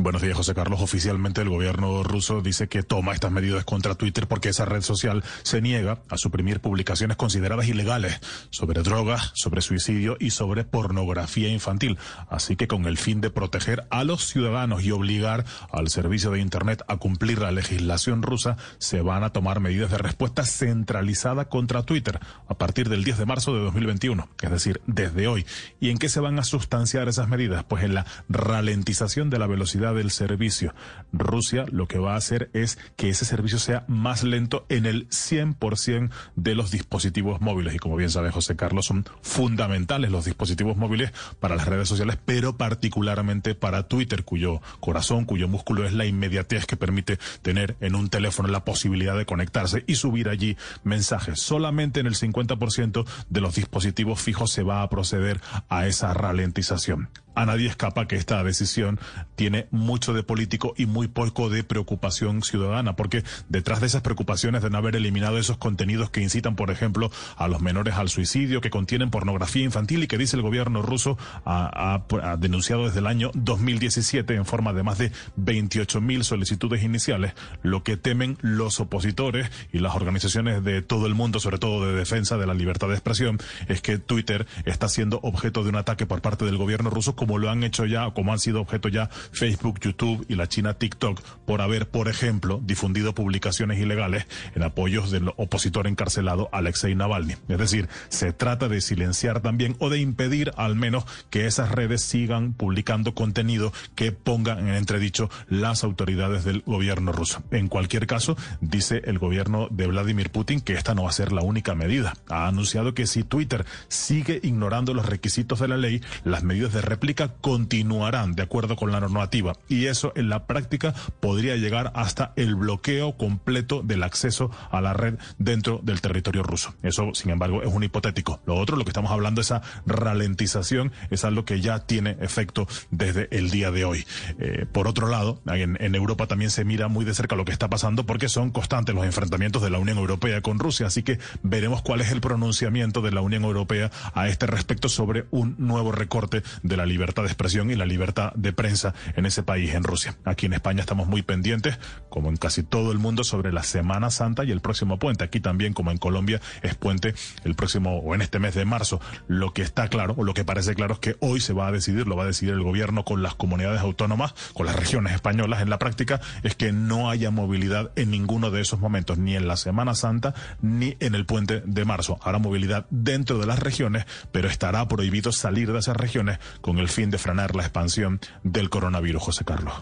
Buenos 0.00 0.22
días, 0.22 0.36
José 0.36 0.54
Carlos. 0.54 0.80
Oficialmente 0.80 1.40
el 1.40 1.48
gobierno 1.48 2.04
ruso 2.04 2.40
dice 2.40 2.68
que 2.68 2.84
toma 2.84 3.14
estas 3.14 3.32
medidas 3.32 3.64
contra 3.64 3.96
Twitter 3.96 4.28
porque 4.28 4.50
esa 4.50 4.64
red 4.64 4.82
social 4.82 5.24
se 5.42 5.60
niega 5.60 5.98
a 6.08 6.16
suprimir 6.16 6.60
publicaciones 6.60 7.16
consideradas 7.16 7.66
ilegales 7.66 8.20
sobre 8.50 8.84
drogas, 8.84 9.32
sobre 9.34 9.60
suicidio 9.60 10.16
y 10.20 10.30
sobre 10.30 10.62
pornografía 10.62 11.48
infantil. 11.48 11.98
Así 12.30 12.54
que 12.54 12.68
con 12.68 12.86
el 12.86 12.96
fin 12.96 13.20
de 13.20 13.30
proteger 13.30 13.88
a 13.90 14.04
los 14.04 14.24
ciudadanos 14.24 14.84
y 14.84 14.92
obligar 14.92 15.44
al 15.72 15.88
servicio 15.88 16.30
de 16.30 16.38
Internet 16.38 16.84
a 16.86 16.98
cumplir 16.98 17.40
la 17.40 17.50
legislación 17.50 18.22
rusa, 18.22 18.56
se 18.78 19.00
van 19.00 19.24
a 19.24 19.30
tomar 19.30 19.58
medidas 19.58 19.90
de 19.90 19.98
respuesta 19.98 20.44
centralizada 20.44 21.48
contra 21.48 21.82
Twitter 21.82 22.20
a 22.46 22.54
partir 22.54 22.88
del 22.88 23.02
10 23.02 23.18
de 23.18 23.26
marzo 23.26 23.52
de 23.52 23.62
2021, 23.62 24.28
es 24.42 24.50
decir, 24.52 24.80
desde 24.86 25.26
hoy. 25.26 25.44
¿Y 25.80 25.90
en 25.90 25.98
qué 25.98 26.08
se 26.08 26.20
van 26.20 26.38
a 26.38 26.44
sustanciar 26.44 27.08
esas 27.08 27.28
medidas? 27.28 27.64
Pues 27.64 27.82
en 27.82 27.94
la 27.94 28.06
ralentización 28.28 29.28
de 29.28 29.40
la 29.40 29.48
velocidad 29.48 29.87
del 29.92 30.10
servicio. 30.10 30.74
Rusia 31.12 31.64
lo 31.70 31.86
que 31.86 31.98
va 31.98 32.14
a 32.14 32.18
hacer 32.18 32.50
es 32.52 32.78
que 32.96 33.08
ese 33.08 33.24
servicio 33.24 33.58
sea 33.58 33.84
más 33.88 34.24
lento 34.24 34.66
en 34.68 34.86
el 34.86 35.08
100% 35.08 36.10
de 36.36 36.54
los 36.54 36.70
dispositivos 36.70 37.40
móviles. 37.40 37.74
Y 37.74 37.78
como 37.78 37.96
bien 37.96 38.10
sabe 38.10 38.30
José 38.30 38.56
Carlos, 38.56 38.86
son 38.86 39.04
fundamentales 39.22 40.10
los 40.10 40.24
dispositivos 40.24 40.76
móviles 40.76 41.12
para 41.40 41.56
las 41.56 41.66
redes 41.66 41.88
sociales, 41.88 42.18
pero 42.24 42.56
particularmente 42.56 43.54
para 43.54 43.88
Twitter, 43.88 44.24
cuyo 44.24 44.60
corazón, 44.80 45.24
cuyo 45.24 45.48
músculo 45.48 45.86
es 45.86 45.92
la 45.92 46.06
inmediatez 46.06 46.66
que 46.66 46.76
permite 46.76 47.18
tener 47.42 47.76
en 47.80 47.94
un 47.94 48.10
teléfono 48.10 48.48
la 48.48 48.64
posibilidad 48.64 49.16
de 49.16 49.26
conectarse 49.26 49.84
y 49.86 49.94
subir 49.94 50.28
allí 50.28 50.56
mensajes. 50.84 51.40
Solamente 51.40 52.00
en 52.00 52.06
el 52.06 52.14
50% 52.14 53.06
de 53.28 53.40
los 53.40 53.54
dispositivos 53.54 54.20
fijos 54.20 54.50
se 54.52 54.62
va 54.62 54.82
a 54.82 54.90
proceder 54.90 55.40
a 55.68 55.86
esa 55.86 56.12
ralentización 56.14 57.08
a 57.38 57.46
nadie 57.46 57.68
escapa 57.68 58.08
que 58.08 58.16
esta 58.16 58.42
decisión 58.42 58.98
tiene 59.36 59.68
mucho 59.70 60.12
de 60.12 60.24
político 60.24 60.74
y 60.76 60.86
muy 60.86 61.06
poco 61.06 61.48
de 61.48 61.62
preocupación 61.62 62.42
ciudadana, 62.42 62.96
porque 62.96 63.22
detrás 63.48 63.80
de 63.80 63.86
esas 63.86 64.02
preocupaciones 64.02 64.60
de 64.60 64.70
no 64.70 64.78
haber 64.78 64.96
eliminado 64.96 65.38
esos 65.38 65.56
contenidos 65.56 66.10
que 66.10 66.20
incitan, 66.20 66.56
por 66.56 66.72
ejemplo, 66.72 67.12
a 67.36 67.46
los 67.46 67.60
menores 67.60 67.94
al 67.94 68.08
suicidio, 68.08 68.60
que 68.60 68.70
contienen 68.70 69.10
pornografía 69.10 69.62
infantil 69.62 70.02
y 70.02 70.08
que 70.08 70.18
dice 70.18 70.34
el 70.34 70.42
gobierno 70.42 70.82
ruso 70.82 71.16
ha, 71.44 72.02
denunciado 72.38 72.86
desde 72.86 72.98
el 72.98 73.06
año 73.06 73.30
2017 73.34 74.34
en 74.34 74.44
forma 74.44 74.72
de 74.72 74.82
más 74.82 74.98
de 74.98 75.12
28 75.36 76.00
mil 76.00 76.24
solicitudes 76.24 76.82
iniciales, 76.82 77.34
lo 77.62 77.84
que 77.84 77.96
temen 77.96 78.36
los 78.40 78.80
opositores 78.80 79.48
y 79.72 79.78
las 79.78 79.94
organizaciones 79.94 80.64
de 80.64 80.82
todo 80.82 81.06
el 81.06 81.14
mundo, 81.14 81.38
sobre 81.38 81.58
todo 81.58 81.86
de 81.86 81.92
defensa 81.92 82.36
de 82.36 82.46
la 82.46 82.54
libertad 82.54 82.88
de 82.88 82.94
expresión, 82.94 83.38
es 83.68 83.80
que 83.80 83.98
Twitter 83.98 84.48
está 84.64 84.88
siendo 84.88 85.20
objeto 85.22 85.62
de 85.62 85.68
un 85.68 85.76
ataque 85.76 86.04
por 86.04 86.20
parte 86.20 86.44
del 86.44 86.56
gobierno 86.56 86.90
ruso 86.90 87.14
lo 87.36 87.50
han 87.50 87.64
hecho 87.64 87.84
ya, 87.84 88.10
como 88.12 88.32
han 88.32 88.38
sido 88.38 88.62
objeto 88.62 88.88
ya 88.88 89.10
Facebook, 89.32 89.80
YouTube 89.80 90.24
y 90.28 90.36
la 90.36 90.48
China 90.48 90.74
TikTok, 90.74 91.20
por 91.44 91.60
haber, 91.60 91.88
por 91.88 92.08
ejemplo, 92.08 92.60
difundido 92.64 93.14
publicaciones 93.14 93.78
ilegales 93.78 94.26
en 94.54 94.62
apoyos 94.62 95.10
del 95.10 95.28
opositor 95.36 95.86
encarcelado 95.86 96.48
Alexei 96.52 96.94
Navalny. 96.94 97.34
Es 97.48 97.58
decir, 97.58 97.88
se 98.08 98.32
trata 98.32 98.68
de 98.68 98.80
silenciar 98.80 99.40
también 99.40 99.76
o 99.80 99.90
de 99.90 99.98
impedir 99.98 100.52
al 100.56 100.76
menos 100.76 101.04
que 101.28 101.46
esas 101.46 101.72
redes 101.72 102.02
sigan 102.02 102.54
publicando 102.54 103.14
contenido 103.14 103.72
que 103.94 104.12
pongan 104.12 104.68
en 104.68 104.74
entredicho 104.74 105.28
las 105.48 105.84
autoridades 105.84 106.44
del 106.44 106.62
gobierno 106.64 107.12
ruso. 107.12 107.42
En 107.50 107.68
cualquier 107.68 108.06
caso, 108.06 108.36
dice 108.60 109.02
el 109.04 109.18
gobierno 109.18 109.68
de 109.70 109.86
Vladimir 109.86 110.30
Putin 110.30 110.60
que 110.60 110.74
esta 110.74 110.94
no 110.94 111.02
va 111.04 111.10
a 111.10 111.12
ser 111.12 111.32
la 111.32 111.42
única 111.42 111.74
medida. 111.74 112.14
Ha 112.28 112.46
anunciado 112.46 112.94
que 112.94 113.06
si 113.06 113.24
Twitter 113.24 113.66
sigue 113.88 114.40
ignorando 114.42 114.94
los 114.94 115.06
requisitos 115.06 115.60
de 115.60 115.68
la 115.68 115.76
ley, 115.76 116.00
las 116.24 116.44
medidas 116.44 116.72
de 116.72 116.82
réplica 116.82 117.17
continuarán 117.26 118.34
de 118.34 118.44
acuerdo 118.44 118.76
con 118.76 118.92
la 118.92 119.00
normativa 119.00 119.54
y 119.68 119.86
eso 119.86 120.12
en 120.14 120.28
la 120.28 120.46
práctica 120.46 120.94
podría 121.20 121.56
llegar 121.56 121.90
hasta 121.94 122.32
el 122.36 122.54
bloqueo 122.54 123.16
completo 123.16 123.82
del 123.82 124.04
acceso 124.04 124.50
a 124.70 124.80
la 124.80 124.92
red 124.92 125.16
dentro 125.38 125.80
del 125.82 126.00
territorio 126.00 126.42
ruso. 126.42 126.74
Eso, 126.82 127.12
sin 127.14 127.30
embargo, 127.30 127.62
es 127.62 127.72
un 127.72 127.82
hipotético. 127.82 128.40
Lo 128.46 128.54
otro, 128.54 128.76
lo 128.76 128.84
que 128.84 128.90
estamos 128.90 129.10
hablando, 129.10 129.40
esa 129.40 129.62
ralentización, 129.86 130.92
es 131.10 131.24
algo 131.24 131.44
que 131.44 131.60
ya 131.60 131.80
tiene 131.80 132.16
efecto 132.20 132.68
desde 132.90 133.28
el 133.36 133.50
día 133.50 133.70
de 133.70 133.84
hoy. 133.84 134.06
Eh, 134.38 134.66
por 134.70 134.86
otro 134.86 135.08
lado, 135.08 135.40
en, 135.46 135.76
en 135.80 135.94
Europa 135.94 136.26
también 136.26 136.50
se 136.50 136.64
mira 136.64 136.88
muy 136.88 137.04
de 137.04 137.14
cerca 137.14 137.36
lo 137.36 137.44
que 137.44 137.52
está 137.52 137.68
pasando 137.68 138.06
porque 138.06 138.28
son 138.28 138.50
constantes 138.50 138.94
los 138.94 139.04
enfrentamientos 139.04 139.62
de 139.62 139.70
la 139.70 139.78
Unión 139.78 139.98
Europea 139.98 140.40
con 140.40 140.58
Rusia, 140.58 140.86
así 140.86 141.02
que 141.02 141.18
veremos 141.42 141.82
cuál 141.82 142.00
es 142.00 142.12
el 142.12 142.20
pronunciamiento 142.20 143.02
de 143.02 143.10
la 143.10 143.20
Unión 143.20 143.44
Europea 143.44 143.90
a 144.14 144.28
este 144.28 144.46
respecto 144.46 144.88
sobre 144.88 145.26
un 145.30 145.56
nuevo 145.58 145.92
recorte 145.92 146.42
de 146.62 146.76
la 146.76 146.86
libertad 146.86 146.97
libertad 146.98 147.22
de 147.22 147.28
expresión 147.28 147.70
y 147.70 147.76
la 147.76 147.86
libertad 147.86 148.32
de 148.34 148.52
prensa 148.52 148.92
en 149.14 149.24
ese 149.24 149.44
país, 149.44 149.72
en 149.74 149.84
Rusia. 149.84 150.16
Aquí 150.24 150.46
en 150.46 150.52
España 150.52 150.80
estamos 150.80 151.06
muy 151.06 151.22
pendientes, 151.22 151.78
como 152.08 152.28
en 152.28 152.36
casi 152.36 152.64
todo 152.64 152.90
el 152.90 152.98
mundo, 152.98 153.22
sobre 153.22 153.52
la 153.52 153.62
Semana 153.62 154.10
Santa 154.10 154.42
y 154.42 154.50
el 154.50 154.60
próximo 154.60 154.98
puente. 154.98 155.22
Aquí 155.22 155.38
también, 155.38 155.74
como 155.74 155.92
en 155.92 155.98
Colombia, 155.98 156.40
es 156.62 156.74
puente 156.74 157.14
el 157.44 157.54
próximo 157.54 157.98
o 157.98 158.16
en 158.16 158.22
este 158.22 158.40
mes 158.40 158.56
de 158.56 158.64
marzo. 158.64 159.00
Lo 159.28 159.52
que 159.52 159.62
está 159.62 159.86
claro, 159.86 160.14
o 160.18 160.24
lo 160.24 160.34
que 160.34 160.44
parece 160.44 160.74
claro, 160.74 160.94
es 160.94 160.98
que 160.98 161.16
hoy 161.20 161.40
se 161.40 161.52
va 161.52 161.68
a 161.68 161.72
decidir, 161.72 162.08
lo 162.08 162.16
va 162.16 162.24
a 162.24 162.26
decidir 162.26 162.54
el 162.54 162.64
gobierno 162.64 163.04
con 163.04 163.22
las 163.22 163.36
comunidades 163.36 163.80
autónomas, 163.80 164.34
con 164.54 164.66
las 164.66 164.74
regiones 164.74 165.14
españolas. 165.14 165.62
En 165.62 165.70
la 165.70 165.78
práctica 165.78 166.20
es 166.42 166.56
que 166.56 166.72
no 166.72 167.10
haya 167.10 167.30
movilidad 167.30 167.92
en 167.94 168.10
ninguno 168.10 168.50
de 168.50 168.60
esos 168.60 168.80
momentos, 168.80 169.18
ni 169.18 169.36
en 169.36 169.46
la 169.46 169.56
Semana 169.56 169.94
Santa 169.94 170.34
ni 170.60 170.96
en 170.98 171.14
el 171.14 171.26
puente 171.26 171.62
de 171.64 171.84
marzo. 171.84 172.18
Habrá 172.22 172.38
movilidad 172.38 172.86
dentro 172.90 173.38
de 173.38 173.46
las 173.46 173.60
regiones, 173.60 174.04
pero 174.32 174.48
estará 174.48 174.88
prohibido 174.88 175.30
salir 175.30 175.72
de 175.72 175.78
esas 175.78 175.96
regiones 175.96 176.38
con 176.60 176.78
el 176.78 176.87
fin 176.88 177.10
de 177.10 177.18
frenar 177.18 177.54
la 177.54 177.62
expansión 177.62 178.20
del 178.42 178.70
coronavirus, 178.70 179.22
José 179.22 179.44
Carlos. 179.44 179.74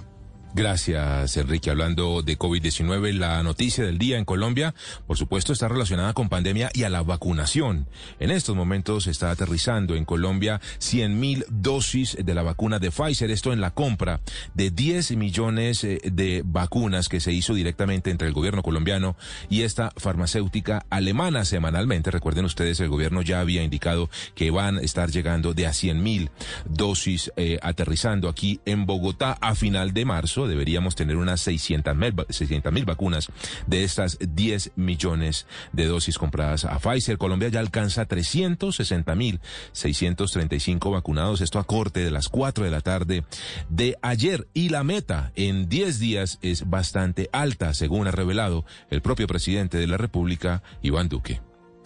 Gracias, 0.56 1.36
Enrique. 1.36 1.68
Hablando 1.68 2.22
de 2.22 2.38
COVID-19, 2.38 3.12
la 3.12 3.42
noticia 3.42 3.84
del 3.84 3.98
día 3.98 4.16
en 4.16 4.24
Colombia, 4.24 4.74
por 5.06 5.18
supuesto, 5.18 5.52
está 5.52 5.68
relacionada 5.68 6.14
con 6.14 6.30
pandemia 6.30 6.70
y 6.72 6.84
a 6.84 6.88
la 6.88 7.02
vacunación. 7.02 7.86
En 8.20 8.30
estos 8.30 8.56
momentos 8.56 9.06
está 9.06 9.30
aterrizando 9.30 9.96
en 9.96 10.06
Colombia 10.06 10.62
100 10.78 11.20
mil 11.20 11.44
dosis 11.50 12.16
de 12.18 12.32
la 12.32 12.42
vacuna 12.42 12.78
de 12.78 12.90
Pfizer, 12.90 13.30
esto 13.30 13.52
en 13.52 13.60
la 13.60 13.72
compra 13.72 14.22
de 14.54 14.70
10 14.70 15.18
millones 15.18 15.84
eh, 15.84 16.00
de 16.10 16.40
vacunas 16.42 17.10
que 17.10 17.20
se 17.20 17.34
hizo 17.34 17.52
directamente 17.52 18.10
entre 18.10 18.26
el 18.26 18.32
gobierno 18.32 18.62
colombiano 18.62 19.14
y 19.50 19.60
esta 19.60 19.92
farmacéutica 19.98 20.86
alemana 20.88 21.44
semanalmente. 21.44 22.10
Recuerden 22.10 22.46
ustedes, 22.46 22.80
el 22.80 22.88
gobierno 22.88 23.20
ya 23.20 23.40
había 23.40 23.62
indicado 23.62 24.08
que 24.34 24.50
van 24.50 24.78
a 24.78 24.80
estar 24.80 25.10
llegando 25.10 25.52
de 25.52 25.66
a 25.66 25.74
100 25.74 26.02
mil 26.02 26.30
dosis 26.64 27.30
eh, 27.36 27.58
aterrizando 27.60 28.30
aquí 28.30 28.60
en 28.64 28.86
Bogotá 28.86 29.36
a 29.42 29.54
final 29.54 29.92
de 29.92 30.06
marzo 30.06 30.45
deberíamos 30.48 30.94
tener 30.94 31.16
unas 31.16 31.40
600 31.40 31.94
mil 31.96 32.84
vacunas 32.84 33.28
de 33.66 33.84
estas 33.84 34.18
10 34.20 34.72
millones 34.76 35.46
de 35.72 35.86
dosis 35.86 36.18
compradas 36.18 36.64
a 36.64 36.78
Pfizer. 36.78 37.18
Colombia 37.18 37.48
ya 37.48 37.60
alcanza 37.60 38.06
360 38.06 39.14
mil 39.14 39.40
635 39.72 40.90
vacunados. 40.90 41.40
Esto 41.40 41.58
a 41.58 41.64
corte 41.64 42.00
de 42.00 42.10
las 42.10 42.28
4 42.28 42.64
de 42.64 42.70
la 42.70 42.80
tarde 42.80 43.24
de 43.68 43.96
ayer. 44.02 44.48
Y 44.54 44.68
la 44.68 44.84
meta 44.84 45.32
en 45.34 45.68
10 45.68 45.98
días 45.98 46.38
es 46.42 46.68
bastante 46.68 47.28
alta, 47.32 47.74
según 47.74 48.06
ha 48.06 48.10
revelado 48.10 48.64
el 48.90 49.02
propio 49.02 49.26
presidente 49.26 49.78
de 49.78 49.86
la 49.86 49.96
República, 49.96 50.62
Iván 50.82 51.08
Duque. 51.08 51.40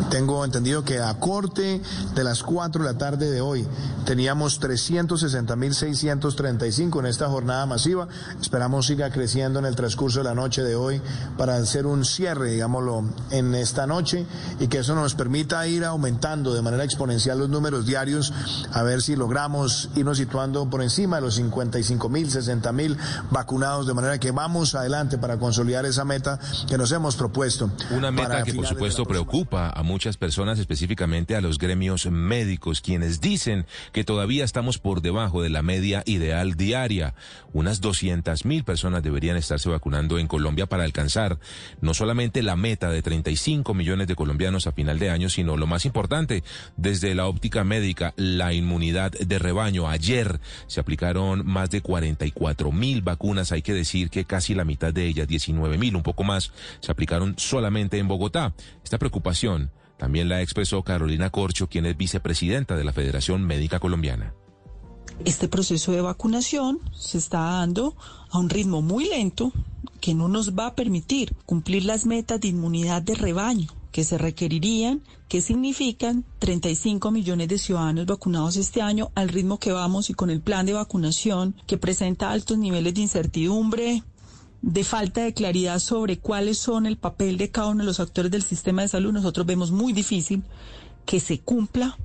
Tengo 0.08 0.44
entendido 0.44 0.84
que 0.84 1.00
a 1.00 1.12
corte 1.14 1.80
de 2.14 2.24
las 2.24 2.42
4 2.42 2.82
de 2.82 2.92
la 2.92 2.98
tarde 2.98 3.30
de 3.30 3.40
hoy 3.40 3.66
teníamos 4.04 4.60
360.635 4.60 6.98
en 7.00 7.06
esta 7.06 7.28
jornada 7.28 7.66
masiva. 7.66 8.08
Esperamos 8.40 8.86
siga 8.86 9.10
creciendo 9.10 9.58
en 9.58 9.66
el 9.66 9.76
transcurso 9.76 10.20
de 10.20 10.24
la 10.24 10.34
noche 10.34 10.62
de 10.62 10.74
hoy 10.74 11.02
para 11.36 11.56
hacer 11.56 11.86
un 11.86 12.04
cierre, 12.04 12.52
digámoslo, 12.52 13.04
en 13.30 13.54
esta 13.54 13.86
noche 13.86 14.26
y 14.58 14.68
que 14.68 14.78
eso 14.78 14.94
nos 14.94 15.14
permita 15.14 15.66
ir 15.66 15.84
aumentando 15.84 16.54
de 16.54 16.62
manera 16.62 16.84
exponencial 16.84 17.38
los 17.38 17.48
números 17.48 17.86
diarios, 17.86 18.32
a 18.72 18.82
ver 18.82 19.02
si 19.02 19.16
logramos 19.16 19.88
irnos 19.96 20.18
situando 20.18 20.68
por 20.68 20.82
encima 20.82 21.16
de 21.16 21.22
los 21.22 21.40
55.000, 21.40 22.60
60.000 22.62 22.96
vacunados, 23.30 23.86
de 23.86 23.94
manera 23.94 24.18
que 24.18 24.30
vamos 24.30 24.74
adelante 24.74 25.18
para 25.18 25.38
consolidar 25.38 25.84
esa 25.84 26.04
meta 26.04 26.38
que 26.68 26.78
nos 26.78 26.92
hemos 26.92 27.16
propuesto. 27.16 27.70
Una 27.90 28.10
meta 28.10 28.42
que 28.42 28.54
por 28.54 28.66
supuesto 28.66 29.04
preocupa 29.04 29.70
a 29.70 29.82
muchas 29.90 30.16
personas, 30.16 30.60
específicamente 30.60 31.34
a 31.34 31.40
los 31.40 31.58
gremios 31.58 32.06
médicos, 32.06 32.80
quienes 32.80 33.20
dicen 33.20 33.66
que 33.92 34.04
todavía 34.04 34.44
estamos 34.44 34.78
por 34.78 35.02
debajo 35.02 35.42
de 35.42 35.50
la 35.50 35.62
media 35.62 36.04
ideal 36.06 36.54
diaria. 36.54 37.14
Unas 37.52 37.80
200 37.80 38.44
mil 38.44 38.62
personas 38.62 39.02
deberían 39.02 39.36
estarse 39.36 39.68
vacunando 39.68 40.18
en 40.18 40.28
Colombia 40.28 40.66
para 40.66 40.84
alcanzar 40.84 41.40
no 41.80 41.92
solamente 41.92 42.44
la 42.44 42.54
meta 42.54 42.88
de 42.90 43.02
35 43.02 43.74
millones 43.74 44.06
de 44.06 44.14
colombianos 44.14 44.68
a 44.68 44.72
final 44.72 45.00
de 45.00 45.10
año, 45.10 45.28
sino 45.28 45.56
lo 45.56 45.66
más 45.66 45.84
importante, 45.84 46.44
desde 46.76 47.16
la 47.16 47.26
óptica 47.26 47.64
médica, 47.64 48.14
la 48.16 48.52
inmunidad 48.52 49.10
de 49.10 49.38
rebaño. 49.40 49.88
Ayer 49.88 50.38
se 50.68 50.78
aplicaron 50.78 51.44
más 51.44 51.68
de 51.70 51.82
44 51.82 52.70
mil 52.70 53.02
vacunas, 53.02 53.50
hay 53.50 53.62
que 53.62 53.74
decir 53.74 54.08
que 54.08 54.24
casi 54.24 54.54
la 54.54 54.64
mitad 54.64 54.94
de 54.94 55.06
ellas, 55.06 55.26
19 55.26 55.78
mil, 55.78 55.96
un 55.96 56.04
poco 56.04 56.22
más, 56.22 56.52
se 56.78 56.92
aplicaron 56.92 57.34
solamente 57.38 57.98
en 57.98 58.06
Bogotá. 58.06 58.54
Esta 58.84 58.98
preocupación 58.98 59.72
también 60.00 60.30
la 60.30 60.40
expresó 60.40 60.82
Carolina 60.82 61.28
Corcho, 61.28 61.68
quien 61.68 61.84
es 61.84 61.94
vicepresidenta 61.94 62.74
de 62.74 62.84
la 62.84 62.94
Federación 62.94 63.44
Médica 63.44 63.78
Colombiana. 63.80 64.32
Este 65.26 65.46
proceso 65.46 65.92
de 65.92 66.00
vacunación 66.00 66.80
se 66.94 67.18
está 67.18 67.40
dando 67.40 67.94
a 68.30 68.38
un 68.38 68.48
ritmo 68.48 68.80
muy 68.80 69.10
lento 69.10 69.52
que 70.00 70.14
no 70.14 70.28
nos 70.28 70.58
va 70.58 70.68
a 70.68 70.74
permitir 70.74 71.36
cumplir 71.44 71.84
las 71.84 72.06
metas 72.06 72.40
de 72.40 72.48
inmunidad 72.48 73.02
de 73.02 73.14
rebaño 73.14 73.68
que 73.92 74.04
se 74.04 74.16
requerirían, 74.16 75.02
que 75.28 75.42
significan 75.42 76.24
35 76.38 77.10
millones 77.10 77.48
de 77.48 77.58
ciudadanos 77.58 78.06
vacunados 78.06 78.56
este 78.56 78.80
año 78.80 79.10
al 79.14 79.28
ritmo 79.28 79.58
que 79.58 79.72
vamos 79.72 80.08
y 80.08 80.14
con 80.14 80.30
el 80.30 80.40
plan 80.40 80.64
de 80.64 80.72
vacunación 80.72 81.54
que 81.66 81.76
presenta 81.76 82.30
altos 82.30 82.56
niveles 82.56 82.94
de 82.94 83.02
incertidumbre, 83.02 84.02
de 84.62 84.84
falta 84.84 85.22
de 85.24 85.34
claridad 85.34 85.78
sobre 85.78 86.18
cuáles 86.18 86.58
son 86.58 86.86
el 86.86 86.96
papel 86.96 87.38
de 87.38 87.50
cada 87.50 87.68
uno 87.68 87.80
de 87.80 87.86
los 87.86 88.00
actores 88.00 88.30
del 88.30 88.42
sistema 88.42 88.82
de 88.82 88.88
salud, 88.88 89.12
nosotros 89.12 89.46
vemos 89.46 89.70
muy 89.70 89.92
difícil 89.92 90.42
que 91.06 91.20
se 91.20 91.40
cumpla 91.40 91.96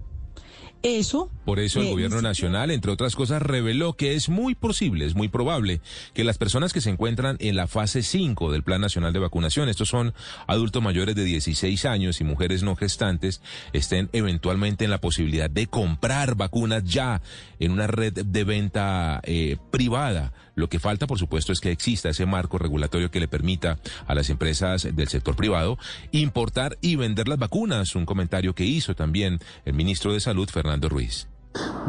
eso. 0.86 1.32
Por 1.46 1.60
eso 1.60 1.82
el 1.82 1.90
gobierno 1.90 2.22
nacional, 2.22 2.72
entre 2.72 2.92
otras 2.92 3.16
cosas, 3.16 3.42
reveló 3.42 3.94
que 3.94 4.14
es 4.14 4.30
muy 4.30 4.56
posible, 4.56 5.06
es 5.06 5.16
muy 5.16 5.28
probable 5.28 5.82
que 6.14 6.24
las 6.24 6.38
personas 6.38 6.74
que 6.74 6.82
se 6.82 6.90
encuentran 6.90 7.38
en 7.40 7.56
la 7.56 7.68
fase 7.68 8.04
5 8.04 8.52
del 8.52 8.64
Plan 8.64 8.82
Nacional 8.82 9.14
de 9.14 9.20
Vacunación, 9.20 9.68
estos 9.68 9.90
son 9.90 10.14
adultos 10.48 10.84
mayores 10.84 11.16
de 11.16 11.24
16 11.24 11.86
años 11.86 12.22
y 12.22 12.24
mujeres 12.24 12.64
no 12.64 12.76
gestantes, 12.76 13.42
estén 13.74 14.10
eventualmente 14.14 14.86
en 14.86 14.92
la 14.92 15.02
posibilidad 15.02 15.50
de 15.50 15.68
comprar 15.68 16.36
vacunas 16.36 16.84
ya 16.84 17.22
en 17.60 17.72
una 17.72 17.88
red 17.88 18.14
de 18.14 18.44
venta 18.44 19.22
eh, 19.24 19.58
privada. 19.72 20.34
Lo 20.56 20.70
que 20.70 20.80
falta, 20.80 21.06
por 21.06 21.20
supuesto, 21.20 21.52
es 21.52 21.60
que 21.60 21.72
exista 21.72 22.10
ese 22.10 22.26
marco 22.26 22.58
regulatorio 22.58 23.12
que 23.12 23.20
le 23.20 23.28
permita 23.28 23.78
a 24.08 24.16
las 24.16 24.30
empresas 24.30 24.88
del 24.96 25.08
sector 25.08 25.36
privado 25.36 25.78
importar 26.12 26.78
y 26.82 26.96
vender 26.96 27.28
las 27.28 27.40
vacunas. 27.40 27.96
Un 27.96 28.06
comentario 28.06 28.56
que 28.56 28.66
hizo 28.66 28.96
también 28.96 29.40
el 29.66 29.74
ministro 29.74 30.14
de 30.14 30.20
Salud, 30.20 30.50
Fernando 30.50 30.90
Ruiz. 30.90 31.28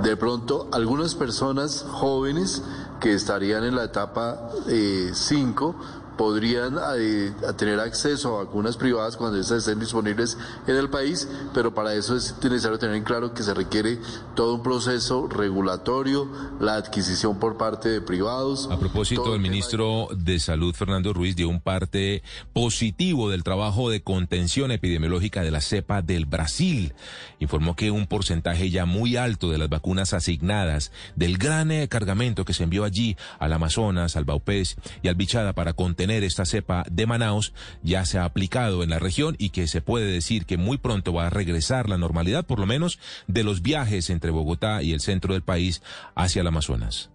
De 0.03 0.17
pronto, 0.17 0.69
algunas 0.73 1.15
personas 1.15 1.85
jóvenes 1.89 2.63
que 3.01 3.15
estarían 3.15 3.65
en 3.65 3.75
la 3.75 3.85
etapa 3.85 4.51
5 4.69 4.69
eh, 4.69 5.97
podrían 6.17 6.77
eh, 6.99 7.33
tener 7.57 7.81
acceso 7.81 8.37
a 8.39 8.45
vacunas 8.45 8.77
privadas 8.77 9.17
cuando 9.17 9.39
estas 9.39 9.59
estén 9.59 9.79
disponibles 9.79 10.39
en 10.67 10.77
el 10.77 10.89
país, 10.89 11.29
pero 11.55 11.75
para 11.75 11.95
eso 11.95 12.17
es 12.17 12.35
necesario 12.43 12.79
tener 12.79 12.97
en 12.97 13.05
claro 13.05 13.35
que 13.35 13.43
se 13.43 13.55
requiere 13.55 13.99
todo 14.35 14.55
un 14.55 14.63
proceso 14.63 15.29
regulatorio, 15.29 16.29
la 16.61 16.77
adquisición 16.77 17.39
por 17.39 17.57
parte 17.57 17.89
de 17.89 18.01
privados. 18.01 18.69
A 18.71 18.79
propósito, 18.79 19.35
el 19.35 19.41
ministro 19.41 20.09
de 20.17 20.41
Salud, 20.41 20.75
Fernando 20.75 21.13
Ruiz, 21.13 21.37
dio 21.37 21.49
un 21.49 21.61
parte 21.61 22.23
positivo 22.53 23.31
del 23.31 23.43
trabajo 23.43 23.91
de 23.91 24.03
contención 24.03 24.71
epidemiológica 24.71 25.43
de 25.43 25.51
la 25.51 25.61
cepa 25.61 26.03
del 26.03 26.27
Brasil. 26.27 26.95
Informó 27.41 27.77
que 27.77 27.91
un 27.91 28.07
porcentaje 28.07 28.71
ya 28.71 28.87
muy 28.87 29.17
alto 29.17 29.51
de 29.51 29.59
las 29.59 29.69
vacunas 29.69 30.15
asignadas 30.15 30.93
del 31.15 31.37
gran 31.37 31.71
eh, 31.71 31.89
cargamento 31.89 32.45
que 32.45 32.55
se 32.55 32.65
envió 32.65 32.85
allí 32.85 33.17
al 33.39 33.53
Amazonas, 33.53 34.17
al 34.17 34.25
Baupés 34.25 34.77
y 35.03 35.09
al 35.09 35.15
Bichada 35.15 35.53
para 35.53 35.75
contener 35.75 36.06
esta 36.11 36.45
cepa 36.45 36.85
de 36.91 37.07
Manaus 37.07 37.53
ya 37.83 38.05
se 38.05 38.19
ha 38.19 38.25
aplicado 38.25 38.83
en 38.83 38.91
la 38.91 38.99
región 38.99 39.37
y 39.39 39.51
que 39.51 39.67
se 39.67 39.81
puede 39.81 40.07
decir 40.07 40.47
que 40.47 40.57
muy 40.57 40.79
pronto 40.79 41.13
va 41.13 41.27
a 41.27 41.31
regresar 41.31 41.89
la 41.89 41.99
normalidad, 41.99 42.47
por 42.47 42.59
lo 42.59 42.67
menos 42.67 42.99
de 43.27 43.45
los 43.45 43.63
viajes 43.63 44.11
entre 44.11 44.31
Bogotá 44.31 44.83
y 44.83 44.93
el 44.93 45.01
centro 45.01 45.35
del 45.35 45.43
país 45.43 45.83
hacia 46.15 46.41
el 46.41 46.47
Amazonas. 46.47 47.11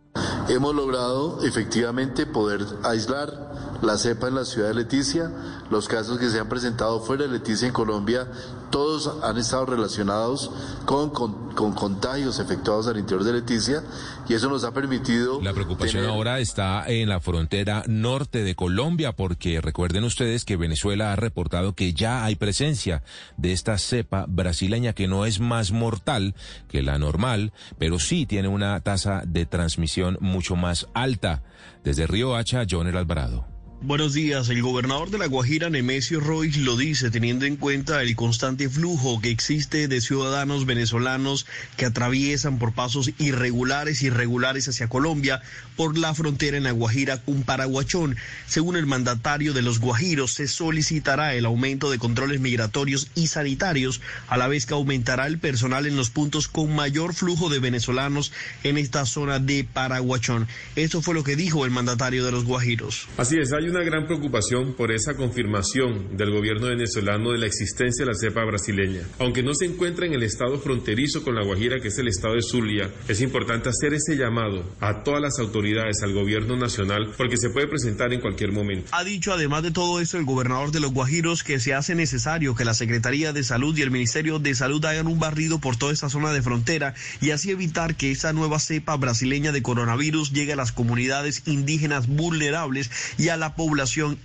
Hemos 0.50 0.76
logrado 0.76 1.44
efectivamente 1.46 2.26
poder 2.26 2.66
aislar 2.84 3.80
la 3.82 3.98
cepa 3.98 4.28
en 4.28 4.36
la 4.36 4.44
ciudad 4.44 4.68
de 4.68 4.74
Leticia. 4.74 5.32
Los 5.70 5.88
casos 5.88 6.20
que 6.20 6.30
se 6.30 6.40
han 6.40 6.50
presentado 6.50 7.00
fuera 7.00 7.24
de 7.24 7.30
Leticia 7.30 7.68
en 7.68 7.74
Colombia, 7.74 8.28
todos 8.72 9.24
han 9.24 9.38
estado 9.38 9.68
relacionados 9.68 10.50
con, 10.86 11.12
con, 11.12 11.52
contagios 11.74 12.40
efectuados 12.40 12.88
al 12.88 12.98
interior 12.98 13.24
de 13.24 13.34
Leticia 13.34 13.84
y 14.28 14.34
eso 14.34 14.50
nos 14.50 14.64
ha 14.64 14.74
permitido... 14.74 15.42
La 15.42 15.54
preocupación 15.54 16.06
ahora 16.06 16.40
está 16.40 16.86
en 16.88 17.10
la 17.10 17.20
frontera 17.20 17.84
norte 17.88 18.44
de 18.44 18.56
Colombia 18.56 19.12
porque 19.12 19.62
recuerden 19.62 20.06
ustedes 20.06 20.46
que 20.46 20.58
Venezuela 20.58 21.12
ha 21.12 21.16
reportado 21.16 21.76
que 21.76 21.94
ya 21.94 22.24
hay 22.24 22.36
presencia 22.36 23.04
de 23.38 23.52
esta 23.52 23.78
cepa 23.78 24.26
brasileña 24.28 24.94
que 24.94 25.08
no 25.08 25.26
es 25.26 25.40
más 25.40 25.72
mortal 25.72 26.34
que 26.68 26.82
la 26.82 26.98
normal, 26.98 27.52
pero 27.78 28.00
sí 28.00 28.26
tiene 28.26 28.48
una 28.48 28.80
tasa 28.80 29.24
de 29.26 29.46
transmisión 29.46 30.18
mucho 30.22 30.56
más 30.56 30.88
alta. 30.94 31.44
Desde 31.84 32.08
Río 32.08 32.36
Hacha, 32.36 32.66
John 32.70 32.88
El 32.88 32.98
Alvarado. 32.98 33.51
Buenos 33.84 34.14
días. 34.14 34.48
El 34.50 34.62
gobernador 34.62 35.10
de 35.10 35.18
La 35.18 35.26
Guajira, 35.26 35.72
Nemesio 35.72 36.20
Royce, 36.20 36.60
lo 36.60 36.78
dice 36.78 37.10
teniendo 37.10 37.46
en 37.46 37.56
cuenta 37.56 38.04
el 38.04 38.16
constante 38.16 38.70
flujo 38.70 39.20
que 39.20 39.32
existe 39.32 39.88
de 39.88 40.02
ciudadanos 40.02 40.68
venezolanos 40.68 41.48
que 41.78 41.86
atraviesan 41.86 42.60
por 42.60 42.74
pasos 42.74 43.10
irregulares, 43.18 44.04
irregulares 44.04 44.68
hacia 44.68 44.88
Colombia 44.88 45.42
por 45.76 45.98
la 45.98 46.14
frontera 46.14 46.58
en 46.58 46.66
La 46.66 46.74
Guajira 46.74 47.24
con 47.24 47.42
Paraguachón. 47.42 48.18
Según 48.46 48.76
el 48.76 48.86
mandatario 48.86 49.52
de 49.52 49.64
los 49.64 49.80
Guajiros, 49.80 50.36
se 50.36 50.48
solicitará 50.48 51.34
el 51.34 51.46
aumento 51.46 51.90
de 51.90 51.98
controles 51.98 52.40
migratorios 52.40 53.08
y 53.16 53.28
sanitarios, 53.28 54.00
a 54.28 54.38
la 54.38 54.48
vez 54.48 54.68
que 54.68 54.76
aumentará 54.76 55.26
el 55.26 55.40
personal 55.40 55.88
en 55.88 55.96
los 55.96 56.12
puntos 56.12 56.48
con 56.48 56.76
mayor 56.76 57.16
flujo 57.16 57.50
de 57.50 57.58
venezolanos 57.58 58.32
en 58.64 58.78
esta 58.78 59.08
zona 59.08 59.40
de 59.40 59.64
Paraguachón. 59.64 60.48
Esto 60.76 61.02
fue 61.02 61.16
lo 61.16 61.24
que 61.24 61.36
dijo 61.36 61.66
el 61.66 61.72
mandatario 61.72 62.24
de 62.24 62.32
los 62.32 62.46
Guajiros. 62.46 63.08
Así 63.18 63.40
es, 63.40 63.52
una 63.72 63.84
gran 63.84 64.06
preocupación 64.06 64.74
por 64.74 64.92
esa 64.92 65.16
confirmación 65.16 66.18
del 66.18 66.32
gobierno 66.32 66.68
venezolano 66.68 67.32
de 67.32 67.38
la 67.38 67.46
existencia 67.46 68.06
de 68.06 68.12
la 68.12 68.18
cepa 68.18 68.44
brasileña. 68.44 69.02
Aunque 69.18 69.44
no 69.44 69.54
se 69.54 69.66
encuentra 69.66 70.06
en 70.06 70.14
el 70.14 70.24
estado 70.24 70.60
fronterizo 70.60 71.24
con 71.24 71.36
La 71.36 71.46
Guajira, 71.46 71.80
que 71.80 71.88
es 71.88 71.98
el 71.98 72.10
estado 72.10 72.36
de 72.36 72.42
Zulia, 72.42 72.92
es 73.08 73.22
importante 73.22 73.70
hacer 73.70 73.94
ese 73.94 74.18
llamado 74.18 74.66
a 74.82 75.04
todas 75.04 75.22
las 75.22 75.40
autoridades, 75.40 76.04
al 76.04 76.14
gobierno 76.14 76.58
nacional, 76.58 77.14
porque 77.18 77.38
se 77.38 77.50
puede 77.50 77.68
presentar 77.68 78.12
en 78.12 78.20
cualquier 78.20 78.52
momento. 78.52 78.90
Ha 78.92 79.06
dicho 79.06 79.32
además 79.32 79.64
de 79.64 79.72
todo 79.72 80.02
esto 80.02 80.18
el 80.18 80.26
gobernador 80.26 80.72
de 80.72 80.82
los 80.82 80.92
Guajiros 80.92 81.44
que 81.44 81.60
se 81.60 81.74
hace 81.74 81.96
necesario 81.96 82.56
que 82.56 82.66
la 82.66 82.74
Secretaría 82.74 83.32
de 83.32 83.44
Salud 83.44 83.78
y 83.78 83.84
el 83.84 83.92
Ministerio 83.92 84.40
de 84.40 84.54
Salud 84.54 84.84
hagan 84.84 85.08
un 85.08 85.20
barrido 85.20 85.60
por 85.60 85.78
toda 85.78 85.94
esta 85.94 86.10
zona 86.10 86.34
de 86.34 86.42
frontera 86.42 86.94
y 87.22 87.32
así 87.32 87.52
evitar 87.52 87.96
que 87.96 88.12
esa 88.12 88.34
nueva 88.34 88.60
cepa 88.60 88.98
brasileña 88.98 89.54
de 89.54 89.62
coronavirus 89.62 90.34
llegue 90.34 90.54
a 90.54 90.58
las 90.58 90.74
comunidades 90.74 91.44
indígenas 91.46 92.08
vulnerables 92.08 92.92
y 93.18 93.30
a 93.30 93.38
la 93.38 93.56
población 93.56 93.61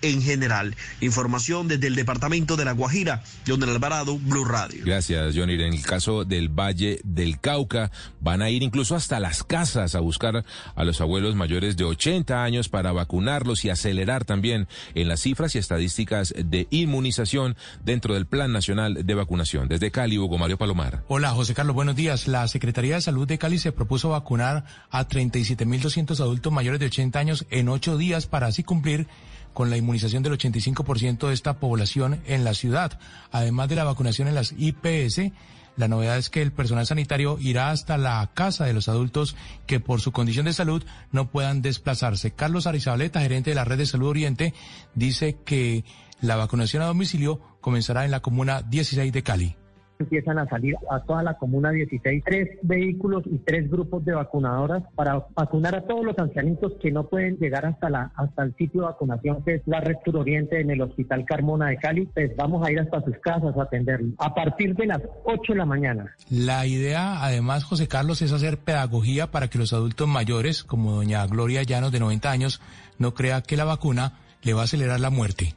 en 0.02 0.22
general. 0.22 0.76
Información 1.00 1.68
desde 1.68 1.88
el 1.88 1.94
departamento 1.94 2.56
de 2.56 2.64
La 2.64 2.72
Guajira, 2.72 3.22
John 3.46 3.62
Alvarado, 3.62 4.18
Blue 4.18 4.44
Radio. 4.44 4.82
Gracias, 4.84 5.34
Johnny. 5.36 5.54
En 5.54 5.72
el 5.72 5.82
caso 5.82 6.24
del 6.24 6.48
Valle 6.48 7.00
del 7.04 7.40
Cauca, 7.40 7.90
van 8.20 8.42
a 8.42 8.50
ir 8.50 8.62
incluso 8.62 8.94
hasta 8.94 9.20
las 9.20 9.42
casas 9.44 9.94
a 9.94 10.00
buscar 10.00 10.44
a 10.74 10.84
los 10.84 11.00
abuelos 11.00 11.34
mayores 11.34 11.76
de 11.76 11.84
80 11.84 12.42
años 12.42 12.68
para 12.68 12.92
vacunarlos 12.92 13.64
y 13.64 13.70
acelerar 13.70 14.24
también 14.24 14.68
en 14.94 15.08
las 15.08 15.20
cifras 15.20 15.54
y 15.54 15.58
estadísticas 15.58 16.34
de 16.36 16.66
inmunización 16.70 17.56
dentro 17.84 18.14
del 18.14 18.26
Plan 18.26 18.52
Nacional 18.52 19.06
de 19.06 19.14
Vacunación. 19.14 19.68
Desde 19.68 19.90
Cali, 19.90 20.18
Hugo 20.18 20.38
Mario 20.38 20.58
Palomar. 20.58 21.04
Hola, 21.08 21.30
José 21.30 21.54
Carlos, 21.54 21.74
buenos 21.74 21.96
días. 21.96 22.28
La 22.28 22.46
Secretaría 22.48 22.96
de 22.96 23.02
Salud 23.02 23.26
de 23.26 23.38
Cali 23.38 23.58
se 23.58 23.72
propuso 23.72 24.10
vacunar 24.10 24.64
a 24.90 25.08
37.200 25.08 26.20
adultos 26.20 26.52
mayores 26.52 26.80
de 26.80 26.86
80 26.86 27.18
años 27.18 27.46
en 27.50 27.68
ocho 27.68 27.96
días 27.96 28.26
para 28.26 28.46
así 28.46 28.62
cumplir 28.62 29.06
con 29.56 29.70
la 29.70 29.78
inmunización 29.78 30.22
del 30.22 30.34
85% 30.34 31.28
de 31.28 31.32
esta 31.32 31.58
población 31.58 32.20
en 32.26 32.44
la 32.44 32.52
ciudad. 32.52 33.00
Además 33.32 33.70
de 33.70 33.76
la 33.76 33.84
vacunación 33.84 34.28
en 34.28 34.34
las 34.34 34.52
IPS, 34.52 35.32
la 35.78 35.88
novedad 35.88 36.18
es 36.18 36.28
que 36.28 36.42
el 36.42 36.52
personal 36.52 36.86
sanitario 36.86 37.38
irá 37.40 37.70
hasta 37.70 37.96
la 37.96 38.30
casa 38.34 38.66
de 38.66 38.74
los 38.74 38.90
adultos 38.90 39.34
que 39.66 39.80
por 39.80 40.02
su 40.02 40.12
condición 40.12 40.44
de 40.44 40.52
salud 40.52 40.84
no 41.10 41.30
puedan 41.30 41.62
desplazarse. 41.62 42.32
Carlos 42.32 42.66
Arizabaleta, 42.66 43.22
gerente 43.22 43.48
de 43.48 43.56
la 43.56 43.64
Red 43.64 43.78
de 43.78 43.86
Salud 43.86 44.08
Oriente, 44.08 44.52
dice 44.94 45.38
que 45.42 45.86
la 46.20 46.36
vacunación 46.36 46.82
a 46.82 46.86
domicilio 46.86 47.40
comenzará 47.62 48.04
en 48.04 48.10
la 48.10 48.20
comuna 48.20 48.60
16 48.60 49.10
de 49.10 49.22
Cali 49.22 49.56
empiezan 49.98 50.38
a 50.38 50.48
salir 50.48 50.76
a 50.90 51.00
toda 51.00 51.22
la 51.22 51.34
comuna 51.34 51.70
16, 51.70 52.22
tres 52.24 52.58
vehículos 52.62 53.22
y 53.26 53.38
tres 53.38 53.70
grupos 53.70 54.04
de 54.04 54.14
vacunadoras 54.14 54.82
para 54.94 55.26
vacunar 55.34 55.74
a 55.74 55.82
todos 55.82 56.04
los 56.04 56.18
ancianitos 56.18 56.74
que 56.80 56.90
no 56.90 57.06
pueden 57.06 57.36
llegar 57.38 57.66
hasta 57.66 57.90
la 57.90 58.12
hasta 58.16 58.44
el 58.44 58.54
sitio 58.56 58.82
de 58.82 58.86
vacunación 58.88 59.42
que 59.44 59.54
es 59.56 59.62
la 59.66 59.80
Red 59.80 59.96
Sur 60.04 60.16
Oriente 60.18 60.60
en 60.60 60.70
el 60.70 60.80
Hospital 60.80 61.24
Carmona 61.24 61.68
de 61.68 61.76
Cali, 61.76 62.06
pues 62.06 62.34
vamos 62.36 62.66
a 62.66 62.70
ir 62.70 62.80
hasta 62.80 63.02
sus 63.02 63.16
casas 63.18 63.56
a 63.56 63.62
atenderlos 63.62 64.12
a 64.18 64.34
partir 64.34 64.74
de 64.74 64.86
las 64.86 65.00
8 65.24 65.52
de 65.52 65.58
la 65.58 65.66
mañana. 65.66 66.14
La 66.30 66.66
idea, 66.66 67.22
además, 67.24 67.64
José 67.64 67.88
Carlos, 67.88 68.22
es 68.22 68.32
hacer 68.32 68.58
pedagogía 68.58 69.30
para 69.30 69.48
que 69.48 69.58
los 69.58 69.72
adultos 69.72 70.08
mayores, 70.08 70.64
como 70.64 70.92
doña 70.92 71.26
Gloria 71.26 71.62
Llanos 71.62 71.92
de 71.92 72.00
90 72.00 72.30
años, 72.30 72.60
no 72.98 73.14
crea 73.14 73.42
que 73.42 73.56
la 73.56 73.64
vacuna 73.64 74.12
le 74.42 74.54
va 74.54 74.62
a 74.62 74.64
acelerar 74.64 75.00
la 75.00 75.10
muerte. 75.10 75.54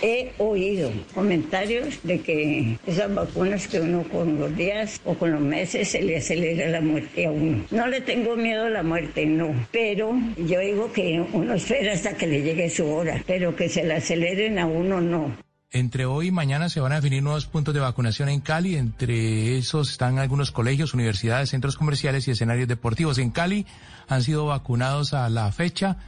He 0.00 0.32
oído 0.38 0.92
comentarios 1.14 1.98
de 2.04 2.20
que 2.20 2.78
esas 2.86 3.12
vacunas 3.12 3.66
que 3.66 3.80
uno 3.80 4.04
con 4.04 4.38
los 4.38 4.54
días 4.56 5.00
o 5.04 5.14
con 5.14 5.32
los 5.32 5.40
meses 5.40 5.88
se 5.88 6.02
le 6.02 6.18
acelera 6.18 6.68
la 6.68 6.80
muerte 6.80 7.26
a 7.26 7.30
uno. 7.30 7.64
No 7.70 7.86
le 7.88 8.00
tengo 8.00 8.36
miedo 8.36 8.66
a 8.66 8.70
la 8.70 8.82
muerte, 8.82 9.26
no. 9.26 9.52
Pero 9.72 10.12
yo 10.36 10.60
digo 10.60 10.92
que 10.92 11.24
uno 11.32 11.54
espera 11.54 11.92
hasta 11.92 12.16
que 12.16 12.26
le 12.26 12.42
llegue 12.42 12.70
su 12.70 12.86
hora, 12.86 13.22
pero 13.26 13.56
que 13.56 13.68
se 13.68 13.84
le 13.84 13.94
aceleren 13.94 14.58
a 14.58 14.66
uno 14.66 15.00
no. 15.00 15.36
Entre 15.70 16.06
hoy 16.06 16.28
y 16.28 16.30
mañana 16.30 16.70
se 16.70 16.80
van 16.80 16.92
a 16.92 16.94
definir 16.94 17.22
nuevos 17.22 17.44
puntos 17.44 17.74
de 17.74 17.80
vacunación 17.80 18.30
en 18.30 18.40
Cali. 18.40 18.76
Entre 18.76 19.58
esos 19.58 19.90
están 19.90 20.18
algunos 20.18 20.50
colegios, 20.50 20.94
universidades, 20.94 21.50
centros 21.50 21.76
comerciales 21.76 22.26
y 22.26 22.30
escenarios 22.30 22.68
deportivos. 22.68 23.18
En 23.18 23.30
Cali 23.30 23.66
han 24.08 24.22
sido 24.22 24.46
vacunados 24.46 25.12
a 25.12 25.28
la 25.28 25.52
fecha 25.52 25.98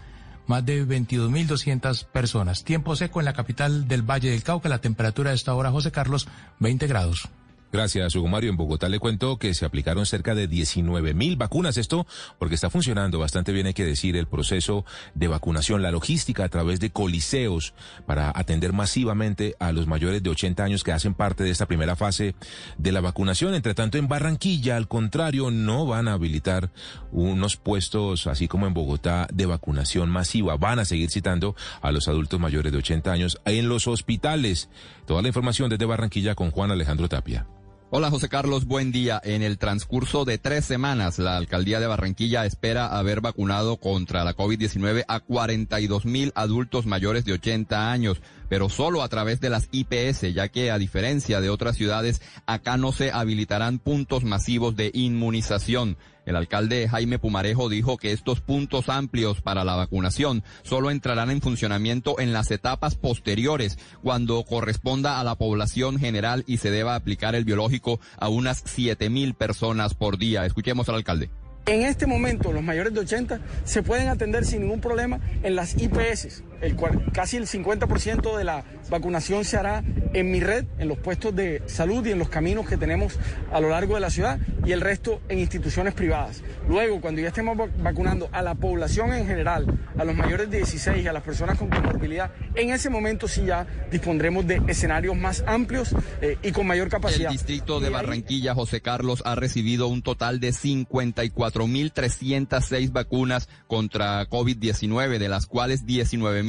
más 0.51 0.67
de 0.67 0.85
22.200 0.85 2.05
personas. 2.07 2.65
Tiempo 2.65 2.97
seco 2.97 3.21
en 3.21 3.25
la 3.25 3.33
capital 3.33 3.87
del 3.87 4.03
Valle 4.03 4.31
del 4.31 4.43
Cauca. 4.43 4.69
La 4.69 4.81
temperatura 4.81 5.31
de 5.31 5.37
esta 5.37 5.55
hora, 5.55 5.71
José 5.71 5.93
Carlos, 5.93 6.27
20 6.59 6.89
grados. 6.89 7.29
Gracias, 7.73 8.17
Hugo 8.17 8.27
Mario. 8.27 8.51
En 8.51 8.57
Bogotá 8.57 8.89
le 8.89 8.99
cuento 8.99 9.39
que 9.39 9.55
se 9.55 9.65
aplicaron 9.65 10.05
cerca 10.05 10.35
de 10.35 10.49
19 10.49 11.15
mil 11.15 11.37
vacunas. 11.37 11.77
Esto 11.77 12.05
porque 12.39 12.57
está 12.57 12.69
funcionando 12.69 13.21
bastante 13.21 13.53
bien, 13.53 13.67
hay 13.69 13.75
que 13.75 13.85
decir, 13.85 14.17
el 14.17 14.27
proceso 14.27 14.85
de 15.15 15.29
vacunación, 15.29 15.81
la 15.81 15.93
logística 15.93 16.43
a 16.43 16.49
través 16.49 16.81
de 16.81 16.91
coliseos 16.91 17.73
para 18.07 18.33
atender 18.35 18.73
masivamente 18.73 19.55
a 19.61 19.71
los 19.71 19.87
mayores 19.87 20.21
de 20.21 20.31
80 20.31 20.65
años 20.65 20.83
que 20.83 20.91
hacen 20.91 21.15
parte 21.15 21.45
de 21.45 21.51
esta 21.51 21.67
primera 21.67 21.95
fase 21.95 22.35
de 22.77 22.91
la 22.91 23.01
vacunación. 23.01 23.55
Entre 23.55 23.75
tanto, 23.75 23.99
en 23.99 24.09
Barranquilla, 24.09 24.77
al 24.77 24.89
contrario, 24.89 25.53
no 25.53 25.87
van 25.87 26.09
a 26.09 26.15
habilitar 26.15 26.71
unos 27.13 27.57
puestos, 27.57 28.27
así 28.27 28.49
como 28.49 28.67
en 28.67 28.75
Bogotá, 28.75 29.29
de 29.33 29.47
vacunación 29.47 30.11
masiva. 30.11 30.57
Van 30.57 30.81
a 30.81 30.85
seguir 30.85 31.11
citando 31.11 31.55
a 31.83 31.93
los 31.93 32.09
adultos 32.09 32.41
mayores 32.41 32.73
de 32.73 32.79
80 32.79 33.13
años 33.13 33.41
en 33.45 33.69
los 33.69 33.87
hospitales. 33.87 34.69
Toda 35.07 35.23
la 35.23 35.29
información 35.29 35.71
desde 35.71 35.85
Barranquilla 35.85 36.35
con 36.35 36.51
Juan 36.51 36.73
Alejandro 36.73 37.09
Tapia. 37.09 37.47
Hola 37.93 38.09
José 38.09 38.29
Carlos, 38.29 38.67
buen 38.67 38.93
día. 38.93 39.21
En 39.25 39.43
el 39.43 39.59
transcurso 39.59 40.25
de 40.25 40.39
tres 40.39 40.65
semanas, 40.65 41.19
la 41.19 41.37
alcaldía 41.37 41.81
de 41.81 41.89
Barranquilla 41.89 42.47
espera 42.47 42.87
haber 42.87 43.21
vacunado 43.21 43.79
contra 43.79 44.23
la 44.23 44.37
COVID-19 44.37 45.05
a 45.09 45.19
42 45.19 46.05
mil 46.05 46.31
adultos 46.37 46.87
mayores 46.87 47.25
de 47.25 47.33
80 47.33 47.91
años 47.91 48.23
pero 48.51 48.69
solo 48.69 49.05
a 49.05 49.09
través 49.09 49.41
de 49.41 49.49
las 49.49 49.69
IPS, 49.71 50.35
ya 50.35 50.49
que 50.49 50.73
a 50.73 50.79
diferencia 50.79 51.41
de 51.41 51.51
otras 51.51 51.77
ciudades, 51.77 52.21
acá 52.47 52.77
no 52.77 52.91
se 52.91 53.13
habilitarán 53.13 53.79
puntos 53.79 54.25
masivos 54.25 54.75
de 54.75 54.91
inmunización. 54.93 55.97
El 56.27 56.35
alcalde 56.35 56.89
Jaime 56.89 57.21
Pumarejo 57.21 57.69
dijo 57.69 57.97
que 57.97 58.11
estos 58.11 58.41
puntos 58.41 58.89
amplios 58.89 59.41
para 59.41 59.63
la 59.65 59.77
vacunación 59.77 60.43
solo 60.65 60.91
entrarán 60.91 61.31
en 61.31 61.41
funcionamiento 61.41 62.19
en 62.19 62.33
las 62.33 62.51
etapas 62.51 62.97
posteriores, 62.97 63.79
cuando 64.03 64.43
corresponda 64.43 65.21
a 65.21 65.25
la 65.25 65.37
población 65.37 66.01
general 66.01 66.43
y 66.49 66.57
se 66.57 66.73
deba 66.73 66.97
aplicar 66.97 67.37
el 67.37 67.45
biológico 67.45 68.01
a 68.19 68.29
unas 68.29 68.65
siete 68.67 69.11
mil 69.11 69.35
personas 69.35 69.95
por 69.95 70.19
día. 70.19 70.45
Escuchemos 70.45 70.89
al 70.89 70.97
alcalde. 70.97 71.31
En 71.67 71.83
este 71.83 72.07
momento, 72.07 72.53
los 72.53 72.65
mayores 72.65 72.93
de 72.95 73.01
80 73.01 73.41
se 73.63 73.85
pueden 73.85 74.09
atender 74.09 74.45
sin 74.45 74.63
ningún 74.63 74.81
problema 74.81 75.21
en 75.45 75.55
las 75.55 75.77
IPS. 75.81 76.43
El, 76.61 76.77
casi 77.13 77.37
el 77.37 77.47
50% 77.47 78.37
de 78.37 78.45
la 78.45 78.65
vacunación 78.91 79.45
se 79.45 79.57
hará 79.57 79.83
en 80.13 80.31
mi 80.31 80.41
red, 80.41 80.67
en 80.79 80.89
los 80.89 80.99
puestos 80.99 81.35
de 81.35 81.63
salud 81.67 82.05
y 82.07 82.11
en 82.11 82.19
los 82.19 82.29
caminos 82.29 82.69
que 82.69 82.77
tenemos 82.77 83.19
a 83.53 83.61
lo 83.61 83.71
largo 83.71 83.95
de 83.95 84.01
la 84.01 84.11
ciudad 84.11 84.39
y 84.65 84.73
el 84.73 84.81
resto 84.81 85.21
en 85.29 85.39
instituciones 85.39 85.95
privadas. 85.95 86.43
Luego, 86.69 87.01
cuando 87.01 87.21
ya 87.21 87.29
estemos 87.29 87.57
vacunando 87.79 88.29
a 88.33 88.43
la 88.43 88.55
población 88.55 89.13
en 89.13 89.27
general, 89.27 89.79
a 89.97 90.05
los 90.05 90.17
mayores 90.17 90.51
de 90.51 90.59
16 90.59 91.05
y 91.05 91.09
a 91.09 91.13
las 91.13 91.23
personas 91.23 91.59
con 91.59 91.69
comorbilidad, 91.69 92.31
en 92.55 92.71
ese 92.71 92.89
momento 92.91 93.29
sí 93.29 93.45
ya 93.47 93.67
dispondremos 93.91 94.47
de 94.47 94.63
escenarios 94.69 95.17
más 95.17 95.43
amplios 95.47 95.95
eh, 96.21 96.37
y 96.43 96.53
con 96.53 96.67
mayor 96.67 96.89
capacidad. 96.89 97.31
El 97.31 97.37
distrito 97.37 97.81
de 97.81 97.91
Barranquilla, 97.91 98.55
José 98.55 98.81
Carlos, 98.81 99.23
ha 99.25 99.35
recibido 99.35 99.89
un 99.89 100.03
total 100.03 100.39
de 100.41 100.51
54.306 100.51 102.93
vacunas 102.93 103.49
contra 103.67 104.29
COVID-19, 104.29 105.19
de 105.19 105.29
las 105.29 105.47
cuales 105.47 105.85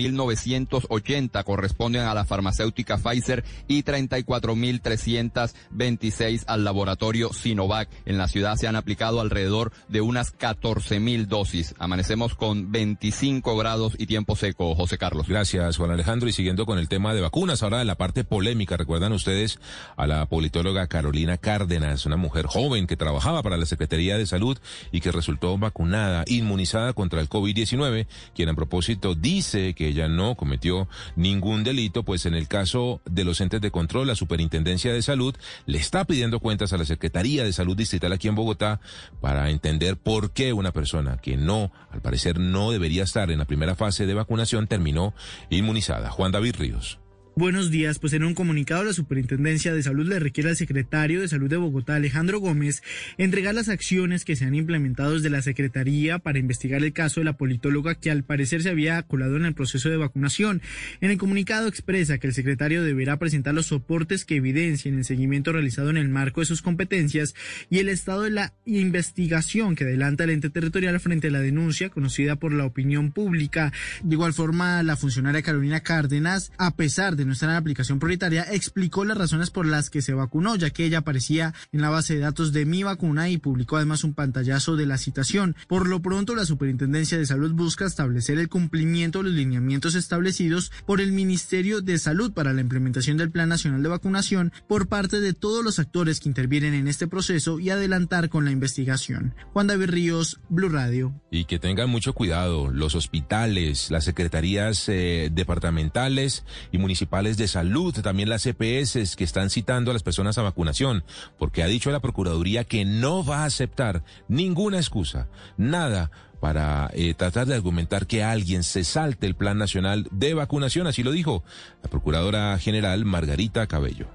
19.980 0.09 1.43
corresponden 1.43 2.03
a 2.03 2.13
la 2.13 2.23
farmacéutica 2.25 2.97
Pfizer 2.97 3.43
y 3.67 3.83
34.326 3.83 6.43
al 6.47 6.63
laboratorio 6.63 7.33
Sinovac. 7.33 7.89
En 8.05 8.17
la 8.17 8.27
ciudad 8.27 8.55
se 8.55 8.67
han 8.67 8.75
aplicado 8.75 9.21
alrededor 9.21 9.71
de 9.87 10.01
unas 10.01 10.37
14.000 10.37 11.27
dosis. 11.27 11.75
Amanecemos 11.79 12.35
con 12.35 12.71
25 12.71 13.57
grados 13.57 13.95
y 13.97 14.05
tiempo 14.05 14.35
seco, 14.35 14.75
José 14.75 14.97
Carlos. 14.97 15.27
Gracias, 15.27 15.77
Juan 15.77 15.91
Alejandro. 15.91 16.29
Y 16.29 16.33
siguiendo 16.33 16.65
con 16.65 16.79
el 16.79 16.89
tema 16.89 17.13
de 17.13 17.21
vacunas, 17.21 17.63
ahora 17.63 17.79
de 17.79 17.85
la 17.85 17.95
parte 17.95 18.23
polémica, 18.23 18.77
recuerdan 18.77 19.13
ustedes 19.13 19.59
a 19.97 20.07
la 20.07 20.25
politóloga 20.25 20.87
Carolina 20.87 21.37
Cárdenas, 21.37 22.05
una 22.05 22.17
mujer 22.17 22.47
joven 22.47 22.87
que 22.87 22.97
trabajaba 22.97 23.43
para 23.43 23.57
la 23.57 23.65
Secretaría 23.65 24.17
de 24.17 24.25
Salud 24.25 24.57
y 24.91 25.01
que 25.01 25.11
resultó 25.11 25.57
vacunada, 25.57 26.23
inmunizada 26.27 26.93
contra 26.93 27.21
el 27.21 27.29
COVID-19, 27.29 28.07
quien 28.35 28.49
a 28.49 28.53
propósito 28.53 29.15
dice 29.15 29.73
que 29.73 29.90
ella 29.91 30.07
no 30.07 30.35
cometió 30.35 30.87
ningún 31.15 31.63
delito, 31.63 32.03
pues 32.03 32.25
en 32.25 32.33
el 32.33 32.47
caso 32.47 33.01
de 33.05 33.23
los 33.23 33.41
entes 33.41 33.61
de 33.61 33.71
control, 33.71 34.07
la 34.07 34.15
Superintendencia 34.15 34.93
de 34.93 35.01
Salud 35.01 35.35
le 35.65 35.77
está 35.77 36.05
pidiendo 36.05 36.39
cuentas 36.39 36.73
a 36.73 36.77
la 36.77 36.85
Secretaría 36.85 37.43
de 37.43 37.53
Salud 37.53 37.77
Distrital 37.77 38.13
aquí 38.13 38.27
en 38.27 38.35
Bogotá 38.35 38.79
para 39.19 39.49
entender 39.49 39.97
por 39.97 40.31
qué 40.31 40.53
una 40.53 40.71
persona 40.71 41.17
que 41.17 41.37
no, 41.37 41.71
al 41.91 42.01
parecer 42.01 42.39
no 42.39 42.71
debería 42.71 43.03
estar 43.03 43.31
en 43.31 43.39
la 43.39 43.45
primera 43.45 43.75
fase 43.75 44.05
de 44.05 44.13
vacunación 44.13 44.67
terminó 44.67 45.13
inmunizada. 45.49 46.09
Juan 46.09 46.31
David 46.31 46.55
Ríos. 46.57 47.00
Buenos 47.33 47.71
días, 47.71 47.97
pues 47.97 48.11
en 48.11 48.25
un 48.25 48.33
comunicado 48.33 48.83
la 48.83 48.91
Superintendencia 48.91 49.73
de 49.73 49.81
Salud 49.81 50.05
le 50.05 50.19
requiere 50.19 50.49
al 50.49 50.57
secretario 50.57 51.21
de 51.21 51.29
Salud 51.29 51.49
de 51.49 51.55
Bogotá, 51.55 51.95
Alejandro 51.95 52.41
Gómez, 52.41 52.83
entregar 53.17 53.55
las 53.55 53.69
acciones 53.69 54.25
que 54.25 54.35
se 54.35 54.43
han 54.43 54.53
implementado 54.53 55.13
desde 55.13 55.29
la 55.29 55.41
Secretaría 55.41 56.19
para 56.19 56.39
investigar 56.39 56.83
el 56.83 56.91
caso 56.91 57.21
de 57.21 57.25
la 57.25 57.37
politóloga 57.37 57.95
que 57.95 58.11
al 58.11 58.25
parecer 58.25 58.61
se 58.63 58.69
había 58.69 59.01
colado 59.03 59.37
en 59.37 59.45
el 59.45 59.53
proceso 59.53 59.87
de 59.87 59.95
vacunación. 59.95 60.61
En 60.99 61.09
el 61.09 61.17
comunicado 61.17 61.69
expresa 61.69 62.17
que 62.17 62.27
el 62.27 62.33
secretario 62.33 62.83
deberá 62.83 63.17
presentar 63.17 63.53
los 63.53 63.67
soportes 63.67 64.25
que 64.25 64.35
evidencien 64.35 64.97
el 64.97 65.05
seguimiento 65.05 65.53
realizado 65.53 65.89
en 65.89 65.97
el 65.97 66.09
marco 66.09 66.41
de 66.41 66.47
sus 66.47 66.61
competencias 66.61 67.33
y 67.69 67.79
el 67.79 67.87
estado 67.87 68.23
de 68.23 68.31
la 68.31 68.53
investigación 68.65 69.75
que 69.75 69.85
adelanta 69.85 70.25
el 70.25 70.31
ente 70.31 70.49
territorial 70.49 70.99
frente 70.99 71.29
a 71.29 71.31
la 71.31 71.39
denuncia 71.39 71.87
conocida 71.87 72.35
por 72.35 72.51
la 72.51 72.65
opinión 72.65 73.13
pública. 73.13 73.71
De 74.03 74.15
igual 74.15 74.33
forma, 74.33 74.83
la 74.83 74.97
funcionaria 74.97 75.41
Carolina 75.41 75.79
Cárdenas, 75.79 76.51
a 76.57 76.75
pesar 76.75 77.15
de 77.15 77.20
no 77.25 77.35
la 77.41 77.57
aplicación 77.57 77.99
prioritaria, 77.99 78.43
explicó 78.51 79.05
las 79.05 79.17
razones 79.17 79.49
por 79.49 79.65
las 79.65 79.89
que 79.89 80.01
se 80.01 80.13
vacunó, 80.13 80.55
ya 80.55 80.69
que 80.69 80.85
ella 80.85 80.99
aparecía 80.99 81.53
en 81.71 81.81
la 81.81 81.89
base 81.89 82.15
de 82.15 82.19
datos 82.21 82.53
de 82.53 82.65
mi 82.65 82.83
vacuna 82.83 83.29
y 83.29 83.37
publicó 83.37 83.77
además 83.77 84.03
un 84.03 84.13
pantallazo 84.13 84.75
de 84.75 84.85
la 84.85 84.97
citación. 84.97 85.55
Por 85.67 85.87
lo 85.87 86.01
pronto, 86.01 86.35
la 86.35 86.45
Superintendencia 86.45 87.17
de 87.17 87.25
Salud 87.25 87.51
busca 87.53 87.85
establecer 87.85 88.37
el 88.37 88.49
cumplimiento 88.49 89.19
de 89.19 89.25
los 89.25 89.33
lineamientos 89.33 89.95
establecidos 89.95 90.71
por 90.85 91.01
el 91.01 91.11
Ministerio 91.11 91.81
de 91.81 91.97
Salud 91.97 92.33
para 92.33 92.53
la 92.53 92.61
implementación 92.61 93.17
del 93.17 93.31
Plan 93.31 93.49
Nacional 93.49 93.83
de 93.83 93.89
Vacunación 93.89 94.51
por 94.67 94.87
parte 94.87 95.19
de 95.19 95.33
todos 95.33 95.63
los 95.63 95.79
actores 95.79 96.19
que 96.19 96.29
intervienen 96.29 96.73
en 96.73 96.87
este 96.87 97.07
proceso 97.07 97.59
y 97.59 97.69
adelantar 97.69 98.29
con 98.29 98.45
la 98.45 98.51
investigación. 98.51 99.33
Juan 99.53 99.67
David 99.67 99.89
Ríos, 99.89 100.39
Blue 100.49 100.69
Radio. 100.69 101.13
Y 101.31 101.45
que 101.45 101.59
tengan 101.59 101.89
mucho 101.89 102.13
cuidado 102.13 102.69
los 102.71 102.95
hospitales, 102.95 103.89
las 103.91 104.05
secretarías 104.05 104.87
eh, 104.89 105.29
departamentales 105.31 106.43
y 106.71 106.77
municipales 106.77 107.10
de 107.11 107.47
salud, 107.49 107.93
también 108.01 108.29
las 108.29 108.45
EPS 108.45 109.15
que 109.17 109.25
están 109.25 109.49
citando 109.49 109.91
a 109.91 109.93
las 109.93 110.01
personas 110.01 110.37
a 110.37 110.43
vacunación, 110.43 111.03
porque 111.37 111.61
ha 111.61 111.67
dicho 111.67 111.91
la 111.91 111.99
Procuraduría 111.99 112.63
que 112.63 112.85
no 112.85 113.23
va 113.23 113.39
a 113.39 113.45
aceptar 113.45 114.03
ninguna 114.29 114.77
excusa, 114.77 115.27
nada 115.57 116.09
para 116.39 116.89
eh, 116.93 117.13
tratar 117.13 117.47
de 117.47 117.55
argumentar 117.55 118.07
que 118.07 118.23
alguien 118.23 118.63
se 118.63 118.85
salte 118.85 119.27
el 119.27 119.35
Plan 119.35 119.57
Nacional 119.57 120.07
de 120.09 120.33
Vacunación, 120.33 120.87
así 120.87 121.03
lo 121.03 121.11
dijo 121.11 121.43
la 121.83 121.89
Procuradora 121.89 122.57
General 122.57 123.03
Margarita 123.03 123.67
Cabello. 123.67 124.07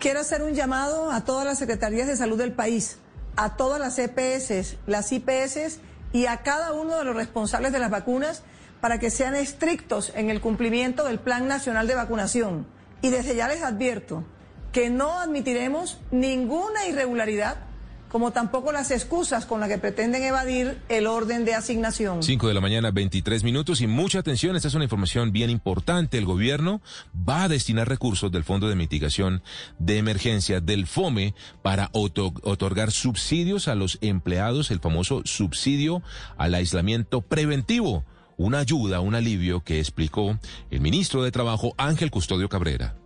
Quiero 0.00 0.20
hacer 0.20 0.42
un 0.42 0.54
llamado 0.54 1.12
a 1.12 1.24
todas 1.24 1.46
las 1.46 1.58
secretarías 1.58 2.08
de 2.08 2.16
salud 2.16 2.36
del 2.36 2.52
país, 2.52 2.98
a 3.36 3.56
todas 3.56 3.80
las 3.80 3.98
EPS, 3.98 4.76
las 4.88 5.12
IPS 5.12 5.78
y 6.12 6.26
a 6.26 6.38
cada 6.38 6.72
uno 6.72 6.98
de 6.98 7.04
los 7.04 7.14
responsables 7.14 7.72
de 7.72 7.78
las 7.78 7.90
vacunas 7.90 8.42
para 8.80 8.98
que 8.98 9.10
sean 9.10 9.34
estrictos 9.34 10.12
en 10.14 10.30
el 10.30 10.40
cumplimiento 10.40 11.04
del 11.04 11.18
Plan 11.18 11.48
Nacional 11.48 11.86
de 11.86 11.94
Vacunación. 11.94 12.66
Y 13.02 13.10
desde 13.10 13.36
ya 13.36 13.48
les 13.48 13.62
advierto 13.62 14.24
que 14.72 14.90
no 14.90 15.18
admitiremos 15.20 15.98
ninguna 16.10 16.86
irregularidad 16.86 17.56
como 18.10 18.32
tampoco 18.32 18.72
las 18.72 18.90
excusas 18.90 19.46
con 19.46 19.60
las 19.60 19.68
que 19.68 19.78
pretenden 19.78 20.22
evadir 20.24 20.78
el 20.88 21.06
orden 21.06 21.44
de 21.44 21.54
asignación. 21.54 22.22
5 22.22 22.48
de 22.48 22.54
la 22.54 22.60
mañana, 22.60 22.90
23 22.90 23.44
minutos 23.44 23.80
y 23.80 23.86
mucha 23.86 24.18
atención, 24.18 24.56
esta 24.56 24.68
es 24.68 24.74
una 24.74 24.84
información 24.84 25.30
bien 25.30 25.48
importante. 25.48 26.18
El 26.18 26.24
gobierno 26.24 26.82
va 27.16 27.44
a 27.44 27.48
destinar 27.48 27.88
recursos 27.88 28.32
del 28.32 28.44
Fondo 28.44 28.68
de 28.68 28.74
Mitigación 28.74 29.42
de 29.78 29.98
Emergencia 29.98 30.60
del 30.60 30.86
FOME 30.88 31.34
para 31.62 31.88
otorgar 31.92 32.90
subsidios 32.90 33.68
a 33.68 33.76
los 33.76 33.98
empleados, 34.00 34.72
el 34.72 34.80
famoso 34.80 35.22
subsidio 35.24 36.02
al 36.36 36.54
aislamiento 36.54 37.22
preventivo. 37.22 38.04
Una 38.42 38.60
ayuda, 38.60 39.00
un 39.00 39.14
alivio 39.14 39.62
que 39.62 39.80
explicó 39.80 40.38
el 40.70 40.80
ministro 40.80 41.22
de 41.22 41.30
Trabajo 41.30 41.74
Ángel 41.76 42.10
Custodio 42.10 42.48
Cabrera. 42.48 42.96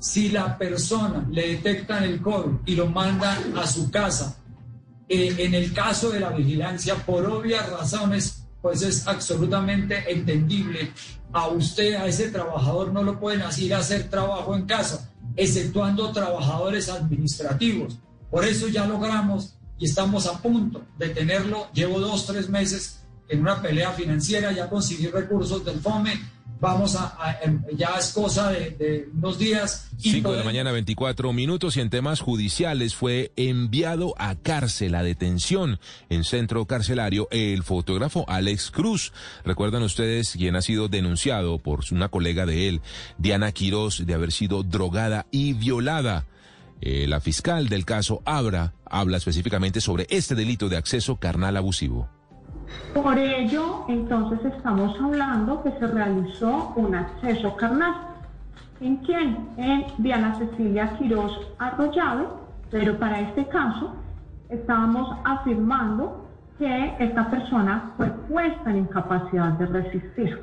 Si 0.00 0.30
la 0.30 0.58
persona 0.58 1.24
le 1.30 1.50
detectan 1.50 2.02
el 2.02 2.20
COVID 2.20 2.66
y 2.66 2.74
lo 2.74 2.88
mandan 2.88 3.56
a 3.56 3.68
su 3.68 3.88
casa 3.88 4.36
eh, 5.08 5.36
en 5.38 5.54
el 5.54 5.72
caso 5.72 6.10
de 6.10 6.18
la 6.18 6.30
vigilancia, 6.30 6.96
por 7.06 7.24
obvias 7.24 7.70
razones, 7.70 8.48
pues 8.60 8.82
es 8.82 9.06
absolutamente 9.06 10.10
entendible. 10.10 10.90
A 11.32 11.46
usted, 11.46 11.94
a 11.94 12.08
ese 12.08 12.28
trabajador, 12.30 12.92
no 12.92 13.04
lo 13.04 13.20
pueden 13.20 13.42
hacer 13.42 13.72
hacer 13.74 14.10
trabajo 14.10 14.56
en 14.56 14.66
casa, 14.66 15.08
exceptuando 15.36 16.10
trabajadores 16.10 16.88
administrativos. 16.88 18.00
Por 18.28 18.44
eso 18.44 18.66
ya 18.66 18.88
logramos 18.88 19.54
y 19.78 19.84
estamos 19.84 20.26
a 20.26 20.42
punto 20.42 20.82
de 20.98 21.10
tenerlo. 21.10 21.68
Llevo 21.74 22.00
dos, 22.00 22.26
tres 22.26 22.48
meses 22.48 22.99
en 23.30 23.40
una 23.40 23.62
pelea 23.62 23.92
financiera, 23.92 24.52
ya 24.52 24.68
conseguí 24.68 25.06
recursos 25.06 25.64
del 25.64 25.80
FOME 25.80 26.18
vamos 26.60 26.94
a, 26.94 27.38
em, 27.42 27.62
ya 27.74 27.94
es 27.98 28.12
cosa 28.12 28.50
de, 28.50 29.08
unos 29.14 29.38
días. 29.38 29.88
5 29.98 30.30
de 30.30 30.38
la 30.38 30.44
mañana, 30.44 30.72
24 30.72 31.32
minutos 31.32 31.76
y 31.76 31.80
en 31.80 31.90
temas 31.90 32.20
judiciales 32.20 32.94
fue 32.94 33.32
enviado 33.36 34.14
a 34.18 34.36
cárcel, 34.36 34.94
a 34.94 35.02
detención 35.02 35.80
en 36.10 36.24
centro 36.24 36.66
carcelario, 36.66 37.28
el 37.30 37.62
fotógrafo 37.62 38.24
Alex 38.28 38.70
Cruz. 38.70 39.12
Recuerdan 39.44 39.82
ustedes 39.82 40.32
quien 40.32 40.54
ha 40.54 40.62
sido 40.62 40.88
denunciado 40.88 41.58
por 41.58 41.80
una 41.90 42.08
colega 42.08 42.46
de 42.46 42.68
él, 42.68 42.80
Diana 43.18 43.52
Quiroz, 43.52 44.06
de 44.06 44.14
haber 44.14 44.32
sido 44.32 44.62
drogada 44.62 45.26
y 45.30 45.54
violada. 45.54 46.26
Eh, 46.82 47.06
la 47.06 47.20
fiscal 47.20 47.68
del 47.68 47.84
caso 47.84 48.22
Abra 48.24 48.74
habla 48.86 49.18
específicamente 49.18 49.80
sobre 49.80 50.06
este 50.08 50.34
delito 50.34 50.68
de 50.68 50.78
acceso 50.78 51.16
carnal 51.16 51.56
abusivo. 51.58 52.19
Por 52.94 53.18
ello, 53.18 53.84
entonces 53.88 54.40
estamos 54.56 54.98
hablando 55.00 55.62
que 55.62 55.70
se 55.72 55.86
realizó 55.86 56.72
un 56.76 56.94
acceso 56.94 57.54
carnal. 57.56 57.94
¿En 58.80 58.96
quién? 58.98 59.48
En 59.56 59.86
Diana 59.98 60.36
Cecilia 60.38 60.96
Quiroz 60.98 61.32
Arroyave, 61.58 62.26
pero 62.70 62.98
para 62.98 63.20
este 63.20 63.46
caso 63.46 63.94
estábamos 64.48 65.16
afirmando 65.24 66.28
que 66.58 66.94
esta 66.98 67.30
persona 67.30 67.92
fue 67.96 68.08
puesta 68.28 68.70
en 68.70 68.78
incapacidad 68.78 69.52
de 69.52 69.66
resistir. 69.66 70.42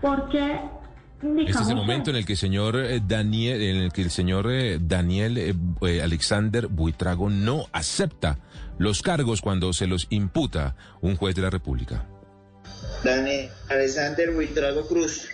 Porque 0.00 0.60
este 1.22 1.62
es 1.62 1.68
el 1.68 1.76
momento 1.76 2.10
en 2.10 2.16
el 2.16 2.26
que 2.26 2.32
el 2.32 2.38
señor 2.38 2.76
eh, 2.76 3.00
Daniel, 3.06 3.62
en 3.62 3.76
el 3.76 3.92
que 3.92 4.02
el 4.02 4.10
señor 4.10 4.50
eh, 4.50 4.78
Daniel 4.80 5.38
eh, 5.38 6.02
Alexander 6.02 6.66
Buitrago 6.66 7.30
no 7.30 7.66
acepta 7.72 8.38
los 8.82 9.00
cargos 9.00 9.40
cuando 9.40 9.72
se 9.72 9.86
los 9.86 10.08
imputa 10.10 10.74
un 11.00 11.16
juez 11.16 11.36
de 11.36 11.42
la 11.42 11.50
República. 11.50 12.04
Daniel 13.04 13.48
Alexander 13.68 14.32
Buitrago 14.32 14.88
Cruz, 14.88 15.28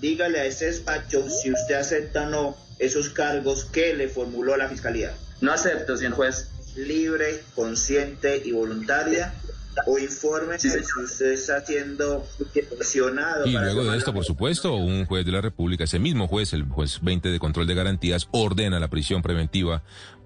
dígale 0.00 0.40
a 0.40 0.46
ese 0.46 0.66
despacho 0.66 1.28
si 1.28 1.52
usted 1.52 1.74
acepta 1.74 2.26
o 2.26 2.30
no 2.30 2.56
esos 2.78 3.10
cargos 3.10 3.66
que 3.66 3.92
le 3.92 4.08
formuló 4.08 4.56
la 4.56 4.68
fiscalía. 4.68 5.12
No 5.42 5.52
acepto, 5.52 5.96
señor 5.96 6.14
juez. 6.14 6.48
Libre, 6.74 7.42
consciente 7.54 8.40
y 8.42 8.52
voluntaria 8.52 9.34
o 9.86 9.98
informe 9.98 10.58
si 10.58 10.68
usted 10.68 11.32
está 11.32 11.64
siendo 11.64 12.26
presionado. 12.76 13.46
Y 13.46 13.52
luego 13.52 13.84
de 13.84 13.96
esto, 13.96 14.12
por 14.14 14.24
supuesto, 14.24 14.74
un 14.74 15.04
juez 15.04 15.26
de 15.26 15.32
la 15.32 15.42
República, 15.42 15.84
ese 15.84 15.98
mismo 15.98 16.28
juez, 16.28 16.54
el 16.54 16.64
juez 16.64 17.00
20 17.02 17.28
de 17.28 17.38
control 17.38 17.66
de 17.66 17.74
garantías, 17.74 18.28
ordena 18.32 18.80
la 18.80 18.88
prisión 18.88 19.20
preventiva 19.20 19.82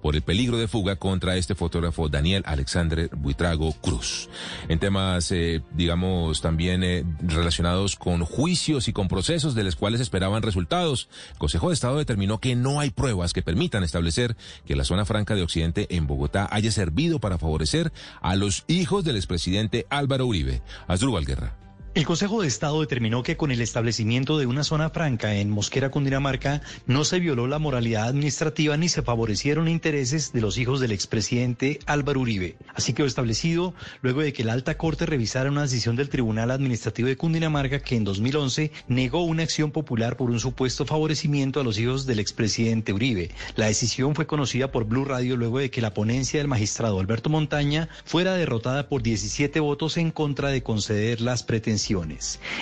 por 0.07 0.15
el 0.15 0.23
peligro 0.23 0.57
de 0.57 0.69
fuga 0.69 0.95
contra 0.95 1.35
este 1.35 1.57
fotógrafo 1.57 2.09
Daniel 2.09 2.45
Alexandre 2.47 3.09
Buitrago 3.11 3.73
Cruz. 3.73 4.29
En 4.69 4.79
temas, 4.79 5.33
eh, 5.33 5.63
digamos, 5.73 6.41
también 6.41 6.85
eh, 6.85 7.05
relacionados 7.23 7.97
con 7.97 8.25
juicios 8.25 8.87
y 8.87 8.93
con 8.93 9.09
procesos 9.09 9.57
de 9.57 9.65
los 9.65 9.75
cuales 9.75 10.01
esperaban 10.01 10.45
resultados, 10.45 11.09
el 11.33 11.39
Consejo 11.39 11.71
de 11.71 11.75
Estado 11.75 11.99
determinó 11.99 12.39
que 12.39 12.55
no 12.55 12.79
hay 12.79 12.91
pruebas 12.91 13.33
que 13.33 13.43
permitan 13.43 13.83
establecer 13.83 14.37
que 14.65 14.77
la 14.77 14.85
zona 14.85 15.05
franca 15.05 15.35
de 15.35 15.43
Occidente 15.43 15.89
en 15.91 16.07
Bogotá 16.07 16.49
haya 16.53 16.71
servido 16.71 17.19
para 17.19 17.39
favorecer 17.39 17.93
a 18.23 18.37
los 18.37 18.63
hijos 18.69 19.03
del 19.03 19.17
expresidente 19.17 19.89
Álvaro 19.91 20.25
Uribe. 20.25 20.63
Asdrúbal 20.87 21.25
Guerra. 21.25 21.66
El 21.97 22.05
Consejo 22.05 22.43
de 22.43 22.49
Estado 22.49 22.79
determinó 22.79 23.23
que 23.23 23.39
con 23.39 23.51
el 23.51 23.63
establecimiento 23.63 24.37
de 24.37 24.45
una 24.45 24.65
zona 24.65 24.91
franca 24.91 25.37
en 25.37 25.49
Mosquera, 25.49 25.91
Cundinamarca, 25.91 26.61
no 26.87 27.05
se 27.05 27.21
violó 27.21 27.47
la 27.47 27.59
moralidad 27.59 28.07
administrativa 28.09 28.77
ni 28.77 28.91
se 28.91 29.01
favorecieron 29.01 29.67
intereses 29.67 30.31
de 30.35 30.43
los 30.43 30.59
hijos 30.59 30.79
del 30.79 30.93
expresidente 30.93 31.79
Álvaro 31.87 32.21
Uribe. 32.21 32.57
Así 32.75 32.93
quedó 32.93 33.07
establecido 33.07 33.73
luego 34.03 34.21
de 34.21 34.35
que 34.35 34.45
la 34.45 34.53
alta 34.53 34.77
corte 34.77 35.07
revisara 35.07 35.51
una 35.51 35.63
decisión 35.63 35.97
del 35.97 36.11
Tribunal 36.11 36.51
Administrativo 36.51 37.09
de 37.09 37.17
Cundinamarca 37.17 37.81
que 37.81 37.97
en 37.97 38.05
2011 38.05 38.73
negó 38.89 39.25
una 39.25 39.45
acción 39.45 39.71
popular 39.71 40.19
por 40.19 40.31
un 40.31 40.39
supuesto 40.39 40.85
favorecimiento 40.85 41.61
a 41.61 41.65
los 41.65 41.79
hijos 41.79 42.05
del 42.05 42.19
expresidente 42.19 42.93
Uribe. 42.93 43.31
La 43.55 43.69
decisión 43.69 44.15
fue 44.15 44.27
conocida 44.27 44.71
por 44.71 44.85
Blue 44.85 45.07
Radio 45.07 45.39
luego 45.39 45.61
de 45.61 45.71
que 45.71 45.81
la 45.81 45.95
ponencia 45.95 46.41
del 46.41 46.49
magistrado 46.49 47.01
Alberto 47.01 47.31
Montaña 47.31 47.89
fuera 48.05 48.35
derrotada 48.35 48.87
por 48.91 49.03
17 49.03 49.61
votos 49.61 49.97
en 49.97 50.11
contra 50.11 50.51
de 50.51 50.63
conceder 50.63 51.23
las 51.23 51.43
pretensiones 51.43 51.86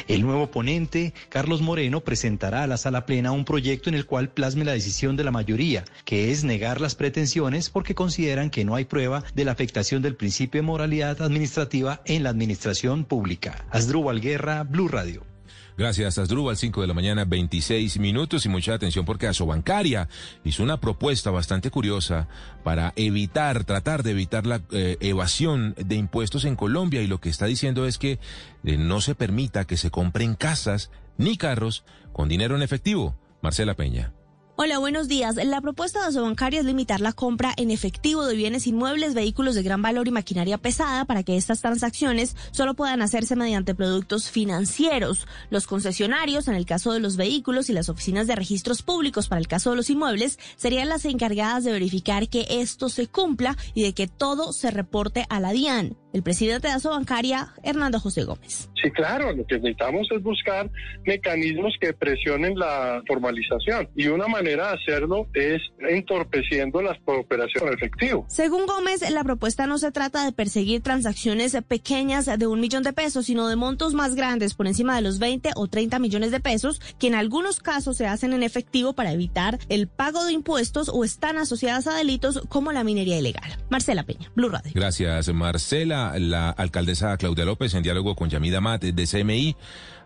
el 0.08 0.22
nuevo 0.22 0.50
ponente, 0.50 1.14
Carlos 1.30 1.62
Moreno, 1.62 2.00
presentará 2.00 2.62
a 2.62 2.66
la 2.66 2.76
sala 2.76 3.06
plena 3.06 3.32
un 3.32 3.46
proyecto 3.46 3.88
en 3.88 3.94
el 3.94 4.04
cual 4.04 4.28
plasme 4.28 4.64
la 4.64 4.72
decisión 4.72 5.16
de 5.16 5.24
la 5.24 5.30
mayoría, 5.30 5.84
que 6.04 6.30
es 6.30 6.44
negar 6.44 6.80
las 6.80 6.94
pretensiones 6.94 7.70
porque 7.70 7.94
consideran 7.94 8.50
que 8.50 8.64
no 8.64 8.74
hay 8.74 8.84
prueba 8.84 9.24
de 9.34 9.44
la 9.44 9.52
afectación 9.52 10.02
del 10.02 10.16
principio 10.16 10.60
de 10.60 10.66
moralidad 10.66 11.22
administrativa 11.22 12.02
en 12.04 12.22
la 12.22 12.30
administración 12.30 13.04
pública. 13.04 13.66
Asdrúbal 13.70 14.20
Guerra, 14.20 14.62
Blue 14.64 14.88
Radio. 14.88 15.33
Gracias, 15.76 16.18
Asdrúbal, 16.18 16.56
5 16.56 16.82
de 16.82 16.86
la 16.86 16.94
mañana, 16.94 17.24
26 17.24 17.98
minutos 17.98 18.46
y 18.46 18.48
mucha 18.48 18.74
atención 18.74 19.04
porque 19.04 19.26
Asobancaria 19.26 20.08
hizo 20.44 20.62
una 20.62 20.80
propuesta 20.80 21.32
bastante 21.32 21.70
curiosa 21.70 22.28
para 22.62 22.92
evitar, 22.94 23.64
tratar 23.64 24.04
de 24.04 24.12
evitar 24.12 24.46
la 24.46 24.60
eh, 24.70 24.96
evasión 25.00 25.74
de 25.76 25.96
impuestos 25.96 26.44
en 26.44 26.54
Colombia 26.54 27.02
y 27.02 27.08
lo 27.08 27.20
que 27.20 27.28
está 27.28 27.46
diciendo 27.46 27.86
es 27.86 27.98
que 27.98 28.20
eh, 28.62 28.76
no 28.76 29.00
se 29.00 29.16
permita 29.16 29.64
que 29.64 29.76
se 29.76 29.90
compren 29.90 30.36
casas 30.36 30.90
ni 31.18 31.36
carros 31.36 31.84
con 32.12 32.28
dinero 32.28 32.54
en 32.54 32.62
efectivo. 32.62 33.16
Marcela 33.42 33.74
Peña. 33.74 34.12
Hola, 34.56 34.78
buenos 34.78 35.08
días. 35.08 35.34
La 35.34 35.60
propuesta 35.60 36.08
de 36.08 36.20
bancaria 36.20 36.60
es 36.60 36.64
limitar 36.64 37.00
la 37.00 37.12
compra 37.12 37.52
en 37.56 37.72
efectivo 37.72 38.24
de 38.24 38.36
bienes 38.36 38.68
inmuebles, 38.68 39.12
vehículos 39.12 39.56
de 39.56 39.64
gran 39.64 39.82
valor 39.82 40.06
y 40.06 40.12
maquinaria 40.12 40.58
pesada 40.58 41.04
para 41.06 41.24
que 41.24 41.36
estas 41.36 41.60
transacciones 41.60 42.36
solo 42.52 42.74
puedan 42.74 43.02
hacerse 43.02 43.34
mediante 43.34 43.74
productos 43.74 44.30
financieros. 44.30 45.26
Los 45.50 45.66
concesionarios, 45.66 46.46
en 46.46 46.54
el 46.54 46.66
caso 46.66 46.92
de 46.92 47.00
los 47.00 47.16
vehículos, 47.16 47.68
y 47.68 47.72
las 47.72 47.88
oficinas 47.88 48.28
de 48.28 48.36
registros 48.36 48.82
públicos 48.82 49.26
para 49.26 49.40
el 49.40 49.48
caso 49.48 49.70
de 49.70 49.76
los 49.76 49.90
inmuebles, 49.90 50.38
serían 50.54 50.88
las 50.88 51.04
encargadas 51.04 51.64
de 51.64 51.72
verificar 51.72 52.28
que 52.28 52.46
esto 52.48 52.88
se 52.88 53.08
cumpla 53.08 53.56
y 53.74 53.82
de 53.82 53.92
que 53.92 54.06
todo 54.06 54.52
se 54.52 54.70
reporte 54.70 55.26
a 55.30 55.40
la 55.40 55.50
DIAN. 55.50 55.96
El 56.14 56.22
presidente 56.22 56.68
de 56.68 56.88
Bancaria, 56.88 57.48
Hernando 57.64 57.98
José 57.98 58.22
Gómez. 58.22 58.70
Sí, 58.80 58.90
claro, 58.92 59.32
lo 59.32 59.44
que 59.46 59.56
necesitamos 59.56 60.06
es 60.14 60.22
buscar 60.22 60.70
mecanismos 61.04 61.74
que 61.80 61.92
presionen 61.92 62.56
la 62.56 63.02
formalización 63.06 63.88
y 63.96 64.06
una 64.06 64.28
manera 64.28 64.44
manera 64.44 64.68
de 64.68 64.74
hacerlo 64.74 65.26
es 65.32 65.62
entorpeciendo 65.78 66.82
las 66.82 66.98
operaciones 67.06 67.72
en 67.72 67.74
efectivo. 67.74 68.26
Según 68.28 68.66
Gómez, 68.66 69.08
la 69.10 69.24
propuesta 69.24 69.66
no 69.66 69.78
se 69.78 69.90
trata 69.90 70.24
de 70.24 70.32
perseguir 70.32 70.82
transacciones 70.82 71.56
pequeñas 71.66 72.26
de 72.26 72.46
un 72.46 72.60
millón 72.60 72.82
de 72.82 72.92
pesos, 72.92 73.26
sino 73.26 73.48
de 73.48 73.56
montos 73.56 73.94
más 73.94 74.14
grandes 74.14 74.54
por 74.54 74.66
encima 74.66 74.94
de 74.96 75.02
los 75.02 75.18
20 75.18 75.52
o 75.56 75.66
30 75.66 75.98
millones 75.98 76.30
de 76.30 76.40
pesos, 76.40 76.80
que 76.98 77.06
en 77.06 77.14
algunos 77.14 77.60
casos 77.60 77.96
se 77.96 78.06
hacen 78.06 78.34
en 78.34 78.42
efectivo 78.42 78.92
para 78.92 79.12
evitar 79.12 79.58
el 79.68 79.88
pago 79.88 80.24
de 80.24 80.32
impuestos 80.32 80.90
o 80.92 81.04
están 81.04 81.38
asociadas 81.38 81.86
a 81.86 81.96
delitos 81.96 82.42
como 82.48 82.72
la 82.72 82.84
minería 82.84 83.18
ilegal. 83.18 83.58
Marcela 83.70 84.02
Peña, 84.02 84.30
Blue 84.34 84.50
Radio. 84.50 84.72
Gracias, 84.74 85.32
Marcela. 85.32 86.03
La 86.18 86.50
alcaldesa 86.50 87.16
Claudia 87.16 87.44
López, 87.44 87.74
en 87.74 87.82
diálogo 87.82 88.14
con 88.14 88.30
Yamida 88.30 88.60
Mate 88.60 88.92
de 88.92 89.06
CMI, 89.06 89.56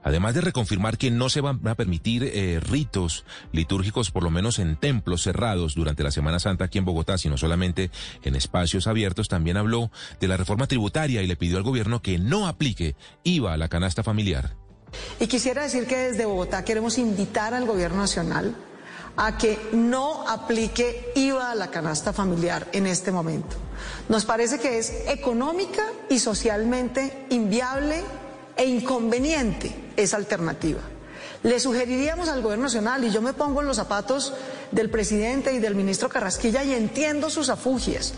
además 0.03 0.35
de 0.35 0.41
reconfirmar 0.41 0.99
que 0.99 1.11
no 1.11 1.29
se 1.29 1.41
van 1.41 1.67
a 1.67 1.75
permitir 1.75 2.25
eh, 2.25 2.61
ritos 2.61 3.25
litúrgicos, 3.53 4.11
por 4.11 4.23
lo 4.23 4.31
menos 4.31 4.59
en 4.59 4.77
templos 4.77 5.23
cerrados 5.23 5.75
durante 5.75 6.03
la 6.03 6.11
Semana 6.11 6.39
Santa 6.39 6.65
aquí 6.65 6.79
en 6.79 6.85
Bogotá, 6.85 7.19
sino 7.19 7.37
solamente 7.37 7.91
en 8.23 8.37
espacios 8.37 8.87
abiertos, 8.87 9.29
también 9.29 9.57
habló 9.57 9.91
de 10.21 10.29
la 10.29 10.37
reforma 10.37 10.67
tributaria 10.67 11.23
y 11.23 11.27
le 11.27 11.37
pidió 11.37 11.57
al 11.57 11.63
gobierno 11.63 12.03
que 12.03 12.19
no 12.19 12.49
aplique 12.49 12.97
IVA 13.25 13.55
a 13.55 13.57
la 13.57 13.69
canasta 13.69 14.03
familiar. 14.03 14.57
Y 15.21 15.27
quisiera 15.27 15.63
decir 15.63 15.87
que 15.87 15.97
desde 15.97 16.25
Bogotá 16.25 16.65
queremos 16.65 16.99
invitar 16.99 17.55
al 17.55 17.67
gobierno 17.67 17.99
nacional 17.99 18.55
a 19.19 19.37
que 19.37 19.59
no 19.73 20.27
aplique 20.29 21.13
IVA 21.17 21.51
a 21.51 21.55
la 21.55 21.71
canasta 21.71 22.13
familiar 22.13 22.69
en 22.73 22.87
este 22.87 23.11
momento. 23.11 23.57
Nos 24.09 24.25
parece 24.25 24.59
que 24.59 24.79
es 24.79 24.93
económica 25.09 25.85
y 26.09 26.21
socialmente 26.21 27.27
inviable 27.31 28.03
e 28.57 28.65
inconveniente 28.65 29.75
esa 29.97 30.17
alternativa. 30.17 30.81
Le 31.43 31.61
sugeriríamos 31.61 32.29
al 32.29 32.43
Gobierno 32.43 32.65
Nacional, 32.65 33.05
y 33.05 33.11
yo 33.11 33.21
me 33.21 33.33
pongo 33.33 33.61
en 33.61 33.67
los 33.67 33.77
zapatos 33.77 34.33
del 34.71 34.89
presidente 34.89 35.53
y 35.53 35.59
del 35.59 35.75
ministro 35.75 36.09
Carrasquilla 36.09 36.65
y 36.65 36.73
entiendo 36.75 37.29
sus 37.29 37.49
afugias, 37.49 38.15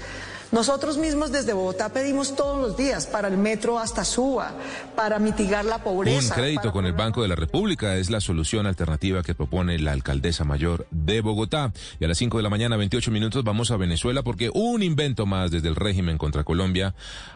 nosotros 0.53 0.97
mismos 0.97 1.31
desde 1.31 1.53
Bogotá 1.53 1.93
pedimos 1.93 2.35
todos 2.35 2.61
los 2.61 2.77
días 2.77 3.07
para 3.07 3.29
el 3.29 3.37
metro 3.37 3.79
hasta 3.79 4.05
Suba, 4.05 4.53
para 4.97 5.19
mitigar 5.19 5.65
la 5.65 5.83
pobreza. 5.83 6.35
Un 6.35 6.41
crédito 6.41 6.73
con 6.73 6.87
el 6.87 6.93
Banco 6.93 7.23
de 7.23 7.29
la 7.29 7.37
República 7.37 7.97
es 7.97 8.11
la 8.11 8.21
solución 8.21 8.67
alternativa 8.67 9.23
que 9.23 9.35
propone 9.35 9.79
la 9.79 9.93
alcaldesa 9.93 10.45
mayor 10.45 10.87
de 10.91 11.21
Bogotá. 11.21 11.73
Y 12.01 12.05
a 12.05 12.09
las 12.09 12.19
5 12.19 12.37
de 12.37 12.43
la 12.43 12.51
mañana, 12.51 12.77
28 12.77 13.11
minutos, 13.11 13.45
vamos 13.45 13.71
a 13.71 13.77
Venezuela 13.77 14.23
porque 14.23 14.51
un 14.53 14.83
invento 14.83 15.25
más 15.25 15.51
desde 15.51 15.69
el 15.69 15.77
régimen 15.77 16.19
contra 16.19 16.43
Colombia 16.43 16.95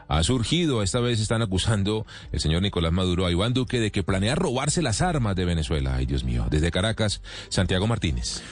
ha 0.09 0.23
surgido. 0.23 0.82
Esta 0.82 1.01
vez 1.01 1.20
están 1.20 1.43
acusando 1.43 2.07
el 2.32 2.41
señor 2.41 2.62
Nicolás 2.62 2.93
Maduro 2.93 3.27
a 3.27 3.31
Iván 3.31 3.55
Duque 3.55 3.78
de 3.78 3.93
que 3.93 4.03
planea 4.03 4.35
robarse 4.35 4.82
las 4.82 5.03
armas 5.03 5.36
de 5.36 5.45
Venezuela. 5.45 5.95
Ay, 5.95 6.07
Dios 6.07 6.24
mío. 6.24 6.47
Desde 6.51 6.70
Caracas, 6.70 7.20
Santiago 7.49 7.86
Martínez. 7.86 8.43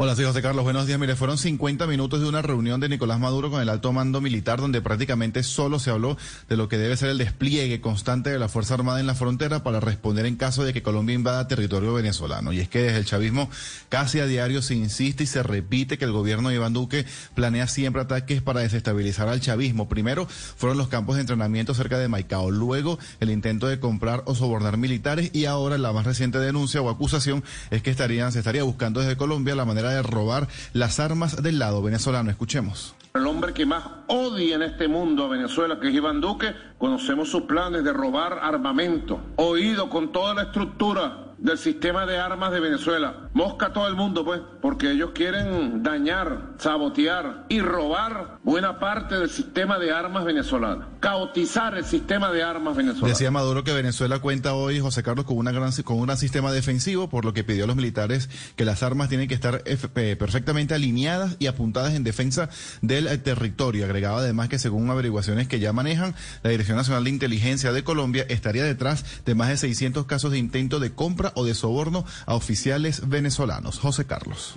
Hola, 0.00 0.14
soy 0.14 0.26
José 0.26 0.42
Carlos. 0.42 0.62
Buenos 0.62 0.86
días. 0.86 0.96
Mire, 0.96 1.16
fueron 1.16 1.38
50 1.38 1.88
minutos 1.88 2.20
de 2.20 2.28
una 2.28 2.40
reunión 2.40 2.78
de 2.78 2.88
Nicolás 2.88 3.18
Maduro 3.18 3.50
con 3.50 3.60
el 3.60 3.68
alto 3.68 3.92
mando 3.92 4.20
militar 4.20 4.60
donde 4.60 4.80
prácticamente 4.80 5.42
solo 5.42 5.80
se 5.80 5.90
habló 5.90 6.16
de 6.48 6.56
lo 6.56 6.68
que 6.68 6.78
debe 6.78 6.96
ser 6.96 7.08
el 7.08 7.18
despliegue 7.18 7.80
constante 7.80 8.30
de 8.30 8.38
la 8.38 8.48
Fuerza 8.48 8.74
Armada 8.74 9.00
en 9.00 9.08
la 9.08 9.16
frontera 9.16 9.64
para 9.64 9.80
responder 9.80 10.24
en 10.26 10.36
caso 10.36 10.62
de 10.62 10.72
que 10.72 10.84
Colombia 10.84 11.16
invada 11.16 11.48
territorio 11.48 11.94
venezolano. 11.94 12.52
Y 12.52 12.60
es 12.60 12.68
que 12.68 12.80
desde 12.80 12.98
el 12.98 13.06
chavismo 13.06 13.50
casi 13.88 14.20
a 14.20 14.26
diario 14.26 14.62
se 14.62 14.76
insiste 14.76 15.24
y 15.24 15.26
se 15.26 15.42
repite 15.42 15.98
que 15.98 16.04
el 16.04 16.12
gobierno 16.12 16.50
de 16.50 16.54
Iván 16.54 16.74
Duque 16.74 17.04
planea 17.34 17.66
siempre 17.66 18.00
ataques 18.00 18.40
para 18.40 18.60
desestabilizar 18.60 19.28
al 19.28 19.40
chavismo. 19.40 19.88
Primero 19.88 20.28
fueron 20.28 20.78
los 20.78 20.86
campos 20.86 21.16
de 21.16 21.22
entrenamiento 21.22 21.74
cerca 21.74 21.98
de 21.98 22.06
Maicao, 22.06 22.52
luego 22.52 23.00
el 23.18 23.30
intento 23.30 23.66
de 23.66 23.80
comprar 23.80 24.22
o 24.26 24.36
sobornar 24.36 24.76
militares 24.76 25.30
y 25.32 25.46
ahora 25.46 25.76
la 25.76 25.92
más 25.92 26.06
reciente 26.06 26.38
denuncia 26.38 26.80
o 26.80 26.88
acusación 26.88 27.42
es 27.72 27.82
que 27.82 27.90
estarían, 27.90 28.30
se 28.30 28.38
estaría 28.38 28.62
buscando 28.62 29.00
desde 29.00 29.16
Colombia 29.16 29.56
la 29.56 29.64
manera 29.64 29.87
de 29.90 30.02
robar 30.02 30.48
las 30.72 31.00
armas 31.00 31.42
del 31.42 31.58
lado 31.58 31.82
venezolano. 31.82 32.30
Escuchemos. 32.30 32.94
El 33.14 33.26
hombre 33.26 33.52
que 33.52 33.66
más 33.66 33.84
odia 34.06 34.56
en 34.56 34.62
este 34.62 34.88
mundo 34.88 35.24
a 35.24 35.28
Venezuela, 35.28 35.80
que 35.80 35.88
es 35.88 35.94
Iván 35.94 36.20
Duque, 36.20 36.54
conocemos 36.78 37.30
sus 37.30 37.42
planes 37.42 37.84
de 37.84 37.92
robar 37.92 38.38
armamento, 38.42 39.20
oído 39.36 39.88
con 39.88 40.12
toda 40.12 40.34
la 40.34 40.42
estructura 40.42 41.28
del 41.38 41.56
sistema 41.56 42.04
de 42.04 42.18
armas 42.18 42.52
de 42.52 42.60
Venezuela. 42.60 43.30
Mosca 43.32 43.66
a 43.66 43.72
todo 43.72 43.86
el 43.86 43.94
mundo, 43.94 44.24
pues, 44.24 44.40
porque 44.60 44.90
ellos 44.90 45.10
quieren 45.14 45.82
dañar, 45.82 46.54
sabotear 46.58 47.46
y 47.48 47.60
robar 47.60 48.38
buena 48.42 48.78
parte 48.78 49.16
del 49.16 49.30
sistema 49.30 49.78
de 49.78 49.92
armas 49.92 50.24
venezolano. 50.24 50.86
Caotizar 51.00 51.76
el 51.76 51.84
sistema 51.84 52.32
de 52.32 52.42
armas 52.42 52.76
venezolano. 52.76 53.08
Decía 53.08 53.30
Maduro 53.30 53.62
que 53.62 53.72
Venezuela 53.72 54.18
cuenta 54.18 54.54
hoy, 54.54 54.80
José 54.80 55.02
Carlos, 55.02 55.24
con, 55.24 55.38
una 55.38 55.52
gran, 55.52 55.70
con 55.84 55.96
un 55.98 56.06
gran 56.06 56.16
sistema 56.16 56.50
defensivo, 56.50 57.08
por 57.08 57.24
lo 57.24 57.32
que 57.32 57.44
pidió 57.44 57.64
a 57.64 57.66
los 57.68 57.76
militares 57.76 58.28
que 58.56 58.64
las 58.64 58.82
armas 58.82 59.08
tienen 59.08 59.28
que 59.28 59.34
estar 59.34 59.62
perfectamente 59.62 60.74
alineadas 60.74 61.36
y 61.38 61.46
apuntadas 61.46 61.94
en 61.94 62.02
defensa 62.02 62.50
del 62.98 63.12
eh, 63.12 63.18
territorio. 63.18 63.84
Agregaba 63.84 64.18
además 64.18 64.48
que 64.48 64.58
según 64.58 64.90
averiguaciones 64.90 65.48
que 65.48 65.60
ya 65.60 65.72
manejan, 65.72 66.14
la 66.42 66.50
Dirección 66.50 66.76
Nacional 66.76 67.04
de 67.04 67.10
Inteligencia 67.10 67.72
de 67.72 67.84
Colombia 67.84 68.26
estaría 68.28 68.64
detrás 68.64 69.04
de 69.24 69.34
más 69.34 69.48
de 69.48 69.56
600 69.56 70.06
casos 70.06 70.32
de 70.32 70.38
intento 70.38 70.80
de 70.80 70.92
compra 70.92 71.32
o 71.34 71.44
de 71.44 71.54
soborno 71.54 72.04
a 72.26 72.34
oficiales 72.34 73.08
venezolanos. 73.08 73.78
José 73.78 74.04
Carlos. 74.04 74.56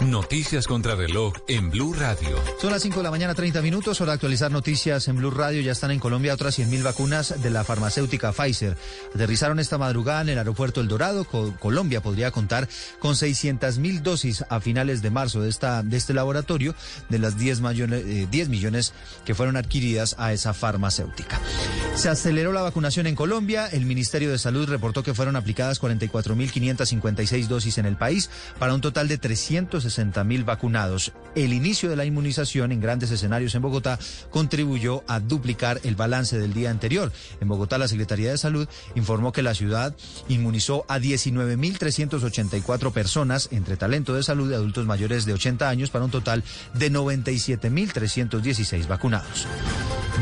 Noticias 0.00 0.66
contra 0.66 0.94
reloj 0.94 1.34
en 1.48 1.70
Blue 1.70 1.92
Radio. 1.92 2.36
Son 2.60 2.72
las 2.72 2.82
5 2.82 2.98
de 2.98 3.02
la 3.02 3.10
mañana, 3.10 3.34
30 3.34 3.62
minutos. 3.62 4.00
Hora 4.00 4.12
de 4.12 4.14
actualizar 4.14 4.50
noticias 4.50 5.06
en 5.08 5.16
Blue 5.16 5.30
Radio. 5.30 5.60
Ya 5.60 5.72
están 5.72 5.90
en 5.90 5.98
Colombia 5.98 6.34
otras 6.34 6.58
100.000 6.58 6.82
vacunas 6.82 7.42
de 7.42 7.50
la 7.50 7.64
farmacéutica 7.64 8.32
Pfizer. 8.32 8.76
Aterrizaron 9.14 9.58
esta 9.58 9.78
madrugada 9.78 10.22
en 10.22 10.30
el 10.30 10.38
aeropuerto 10.38 10.80
El 10.80 10.88
Dorado. 10.88 11.24
Colombia 11.24 12.02
podría 12.02 12.30
contar 12.30 12.68
con 12.98 13.14
600.000 13.14 14.00
dosis 14.00 14.44
a 14.48 14.60
finales 14.60 15.02
de 15.02 15.10
marzo 15.10 15.40
de, 15.40 15.48
esta, 15.48 15.82
de 15.82 15.96
este 15.96 16.14
laboratorio 16.14 16.74
de 17.08 17.18
las 17.18 17.38
10 17.38 17.60
millones, 17.72 18.30
10 18.30 18.48
millones 18.48 18.92
que 19.24 19.34
fueron 19.34 19.56
adquiridas 19.56 20.16
a 20.18 20.32
esa 20.32 20.52
farmacéutica. 20.52 21.40
Se 21.94 22.08
aceleró 22.08 22.52
la 22.52 22.62
vacunación 22.62 23.06
en 23.06 23.14
Colombia. 23.14 23.66
El 23.66 23.86
Ministerio 23.86 24.30
de 24.30 24.38
Salud 24.38 24.68
reportó 24.68 25.02
que 25.02 25.14
fueron 25.14 25.36
aplicadas 25.36 25.78
40 25.78 25.92
44.556 26.06 27.46
dosis 27.46 27.78
en 27.78 27.86
el 27.86 27.96
país 27.96 28.28
para 28.58 28.74
un 28.74 28.80
total 28.80 29.06
de 29.08 29.20
360.000 29.20 30.44
vacunados. 30.44 31.12
El 31.34 31.52
inicio 31.52 31.90
de 31.90 31.96
la 31.96 32.04
inmunización 32.04 32.70
en 32.72 32.80
grandes 32.80 33.10
escenarios 33.10 33.54
en 33.54 33.62
Bogotá 33.62 33.98
contribuyó 34.30 35.02
a 35.06 35.18
duplicar 35.20 35.80
el 35.84 35.96
balance 35.96 36.38
del 36.38 36.52
día 36.52 36.70
anterior. 36.70 37.10
En 37.40 37.48
Bogotá, 37.48 37.78
la 37.78 37.88
Secretaría 37.88 38.30
de 38.30 38.38
Salud 38.38 38.68
informó 38.94 39.32
que 39.32 39.42
la 39.42 39.54
ciudad 39.54 39.96
inmunizó 40.28 40.84
a 40.88 40.98
19.384 40.98 42.92
personas 42.92 43.48
entre 43.50 43.76
talento 43.76 44.14
de 44.14 44.22
salud 44.22 44.48
de 44.48 44.56
adultos 44.56 44.86
mayores 44.86 45.24
de 45.24 45.32
80 45.32 45.68
años 45.68 45.90
para 45.90 46.04
un 46.04 46.10
total 46.10 46.44
de 46.74 46.90
97.316 47.70 48.86
vacunados. 48.86 49.46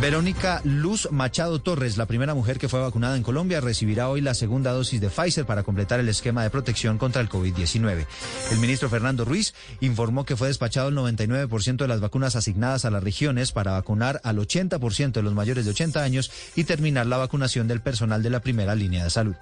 Verónica 0.01 0.63
Luz 0.65 1.09
Machado 1.11 1.61
Torres, 1.61 1.99
la 1.99 2.07
primera 2.07 2.35
mujer 2.35 2.59
que 2.59 2.71
fue 2.71 2.81
vacunada 2.81 3.17
en 3.17 3.23
Colombia, 3.23 3.61
recibirá 3.61 4.09
hoy 4.09 4.23
la 4.23 4.33
segunda 4.33 4.73
dosis 4.73 4.99
de 4.99 5.11
Pfizer 5.11 5.45
para 5.45 5.63
completar 5.63 6.01
el 6.01 6.09
esquema 6.09 6.43
de 6.43 6.49
protección 6.49 6.97
contra 6.97 7.21
el 7.21 7.29
COVID-19. 7.29 8.07
El 8.51 8.59
ministro 8.61 8.89
Fernando 8.89 9.27
Ruiz 9.27 9.53
informó 9.81 10.25
que 10.25 10.37
fue 10.37 10.49
despachado 10.49 10.89
el 10.89 10.97
99% 10.97 11.77
de 11.77 11.89
las 11.89 12.01
vacunas 12.01 12.35
asignadas 12.35 12.87
a 12.87 12.91
las 12.91 13.03
regiones 13.03 13.53
para 13.53 13.73
vacunar 13.73 14.23
al 14.25 14.39
80% 14.39 15.13
de 15.13 15.23
los 15.23 15.35
mayores 15.35 15.67
de 15.67 15.73
80 15.73 16.03
años 16.03 16.31
y 16.57 16.65
terminar 16.65 17.07
la 17.07 17.19
vacunación 17.19 17.69
del 17.69 17.83
personal 17.83 18.23
de 18.23 18.31
la 18.31 18.41
primera 18.41 18.75
línea 18.75 19.05
de 19.05 19.11
salud. 19.11 19.35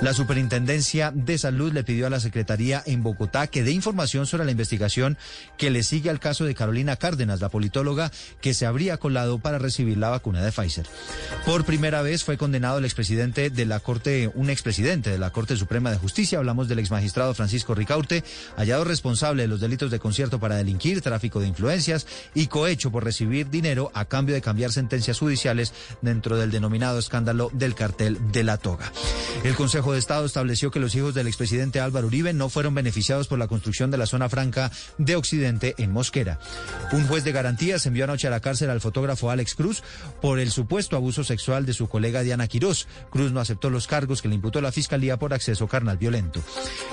La 0.00 0.14
Superintendencia 0.14 1.10
de 1.12 1.38
Salud 1.38 1.72
le 1.72 1.82
pidió 1.82 2.06
a 2.06 2.10
la 2.10 2.20
Secretaría 2.20 2.84
en 2.86 3.02
Bogotá 3.02 3.48
que 3.48 3.64
dé 3.64 3.72
información 3.72 4.26
sobre 4.26 4.44
la 4.44 4.52
investigación 4.52 5.18
que 5.56 5.70
le 5.70 5.82
sigue 5.82 6.08
al 6.08 6.20
caso 6.20 6.44
de 6.44 6.54
Carolina 6.54 6.94
Cárdenas, 6.94 7.27
la 7.36 7.48
politóloga 7.48 8.10
que 8.40 8.54
se 8.54 8.66
habría 8.66 8.96
colado 8.96 9.38
para 9.38 9.58
recibir 9.58 9.98
la 9.98 10.10
vacuna 10.10 10.42
de 10.42 10.52
Pfizer. 10.52 10.86
Por 11.44 11.64
primera 11.64 12.02
vez 12.02 12.24
fue 12.24 12.36
condenado 12.36 12.78
el 12.78 12.84
expresidente 12.84 13.50
de 13.50 13.66
la 13.66 13.80
Corte, 13.80 14.30
un 14.34 14.50
expresidente 14.50 15.10
de 15.10 15.18
la 15.18 15.30
Corte 15.30 15.56
Suprema 15.56 15.90
de 15.90 15.98
Justicia, 15.98 16.38
hablamos 16.38 16.68
del 16.68 16.78
exmagistrado 16.78 17.34
Francisco 17.34 17.74
Ricaurte, 17.74 18.24
hallado 18.56 18.84
responsable 18.84 19.42
de 19.42 19.48
los 19.48 19.60
delitos 19.60 19.90
de 19.90 19.98
concierto 19.98 20.40
para 20.40 20.56
delinquir, 20.56 21.00
tráfico 21.02 21.40
de 21.40 21.48
influencias 21.48 22.06
y 22.34 22.46
cohecho 22.46 22.90
por 22.90 23.04
recibir 23.04 23.50
dinero 23.50 23.90
a 23.94 24.04
cambio 24.06 24.34
de 24.34 24.42
cambiar 24.42 24.72
sentencias 24.72 25.18
judiciales 25.18 25.72
dentro 26.02 26.36
del 26.36 26.50
denominado 26.50 26.98
escándalo 26.98 27.50
del 27.52 27.74
cartel 27.74 28.18
de 28.32 28.44
la 28.44 28.56
toga. 28.56 28.92
El 29.44 29.54
Consejo 29.54 29.92
de 29.92 29.98
Estado 29.98 30.24
estableció 30.24 30.70
que 30.70 30.80
los 30.80 30.94
hijos 30.94 31.14
del 31.14 31.26
expresidente 31.26 31.80
Álvaro 31.80 32.06
Uribe 32.06 32.32
no 32.32 32.48
fueron 32.48 32.74
beneficiados 32.74 33.28
por 33.28 33.38
la 33.38 33.48
construcción 33.48 33.90
de 33.90 33.98
la 33.98 34.06
zona 34.06 34.28
franca 34.28 34.70
de 34.98 35.16
Occidente 35.16 35.74
en 35.78 35.92
Mosquera. 35.92 36.38
Un 36.92 37.06
juez 37.06 37.17
de 37.24 37.32
garantías 37.32 37.86
envió 37.86 38.04
anoche 38.04 38.26
a 38.26 38.30
la 38.30 38.40
cárcel 38.40 38.70
al 38.70 38.80
fotógrafo 38.80 39.30
Alex 39.30 39.54
Cruz 39.54 39.82
por 40.20 40.38
el 40.38 40.50
supuesto 40.50 40.96
abuso 40.96 41.24
sexual 41.24 41.66
de 41.66 41.72
su 41.72 41.88
colega 41.88 42.22
Diana 42.22 42.48
Quirós. 42.48 42.86
Cruz 43.10 43.32
no 43.32 43.40
aceptó 43.40 43.70
los 43.70 43.86
cargos 43.86 44.22
que 44.22 44.28
le 44.28 44.34
imputó 44.34 44.60
la 44.60 44.72
fiscalía 44.72 45.18
por 45.18 45.34
acceso 45.34 45.66
carnal 45.68 45.98
violento. 45.98 46.42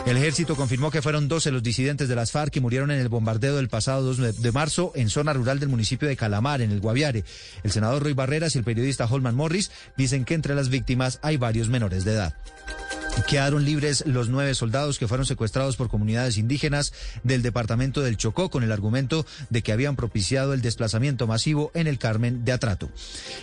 El 0.05 0.17
ejército 0.17 0.55
confirmó 0.55 0.91
que 0.91 1.01
fueron 1.01 1.27
12 1.27 1.51
los 1.51 1.63
disidentes 1.63 2.07
de 2.07 2.15
las 2.15 2.31
FARC 2.31 2.51
que 2.51 2.61
murieron 2.61 2.91
en 2.91 2.99
el 2.99 3.09
bombardeo 3.09 3.55
del 3.55 3.69
pasado 3.69 4.01
2 4.13 4.41
de 4.41 4.51
marzo 4.51 4.91
en 4.95 5.09
zona 5.09 5.33
rural 5.33 5.59
del 5.59 5.69
municipio 5.69 6.07
de 6.07 6.15
Calamar, 6.15 6.61
en 6.61 6.71
el 6.71 6.79
Guaviare. 6.79 7.23
El 7.63 7.71
senador 7.71 8.03
Roy 8.03 8.13
Barreras 8.13 8.55
y 8.55 8.59
el 8.59 8.63
periodista 8.63 9.05
Holman 9.05 9.35
Morris 9.35 9.71
dicen 9.97 10.25
que 10.25 10.33
entre 10.33 10.55
las 10.55 10.69
víctimas 10.69 11.19
hay 11.21 11.37
varios 11.37 11.69
menores 11.69 12.05
de 12.05 12.13
edad. 12.13 12.33
Quedaron 13.27 13.65
libres 13.65 14.03
los 14.05 14.29
nueve 14.29 14.53
soldados 14.53 14.99
que 14.99 15.07
fueron 15.07 15.25
secuestrados 15.25 15.77
por 15.77 15.89
comunidades 15.89 16.37
indígenas 16.37 16.93
del 17.23 17.41
departamento 17.41 18.01
del 18.01 18.17
Chocó 18.17 18.51
con 18.51 18.63
el 18.63 18.71
argumento 18.71 19.25
de 19.49 19.63
que 19.63 19.71
habían 19.71 19.95
propiciado 19.95 20.53
el 20.53 20.61
desplazamiento 20.61 21.25
masivo 21.25 21.71
en 21.73 21.87
el 21.87 21.97
Carmen 21.97 22.45
de 22.45 22.51
Atrato. 22.51 22.91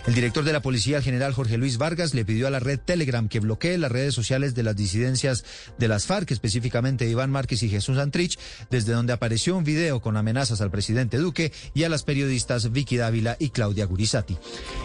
El 0.06 0.14
director 0.14 0.44
de 0.44 0.52
la 0.52 0.62
policía, 0.62 0.98
el 0.98 1.02
general 1.02 1.32
Jorge 1.32 1.58
Luis 1.58 1.78
Vargas, 1.78 2.14
le 2.14 2.24
pidió 2.24 2.46
a 2.46 2.50
la 2.50 2.60
red 2.60 2.78
Telegram 2.78 3.28
que 3.28 3.40
bloquee 3.40 3.76
las 3.76 3.90
redes 3.90 4.14
sociales 4.14 4.54
de 4.54 4.62
las 4.62 4.76
disidencias 4.76 5.44
de 5.78 5.88
las 5.88 6.06
FARC, 6.06 6.30
específicamente 6.30 7.08
Iván 7.08 7.30
Márquez 7.30 7.62
y 7.64 7.68
Jesús 7.68 7.98
Antrich, 7.98 8.38
desde 8.70 8.92
donde 8.92 9.12
apareció 9.12 9.56
un 9.56 9.64
video 9.64 10.00
con 10.00 10.16
amenazas 10.16 10.60
al 10.60 10.70
presidente 10.70 11.16
Duque 11.16 11.52
y 11.74 11.82
a 11.82 11.88
las 11.88 12.04
periodistas 12.04 12.70
Vicky 12.70 12.98
Dávila 12.98 13.36
y 13.40 13.50
Claudia 13.50 13.86
Gurizati. 13.86 14.38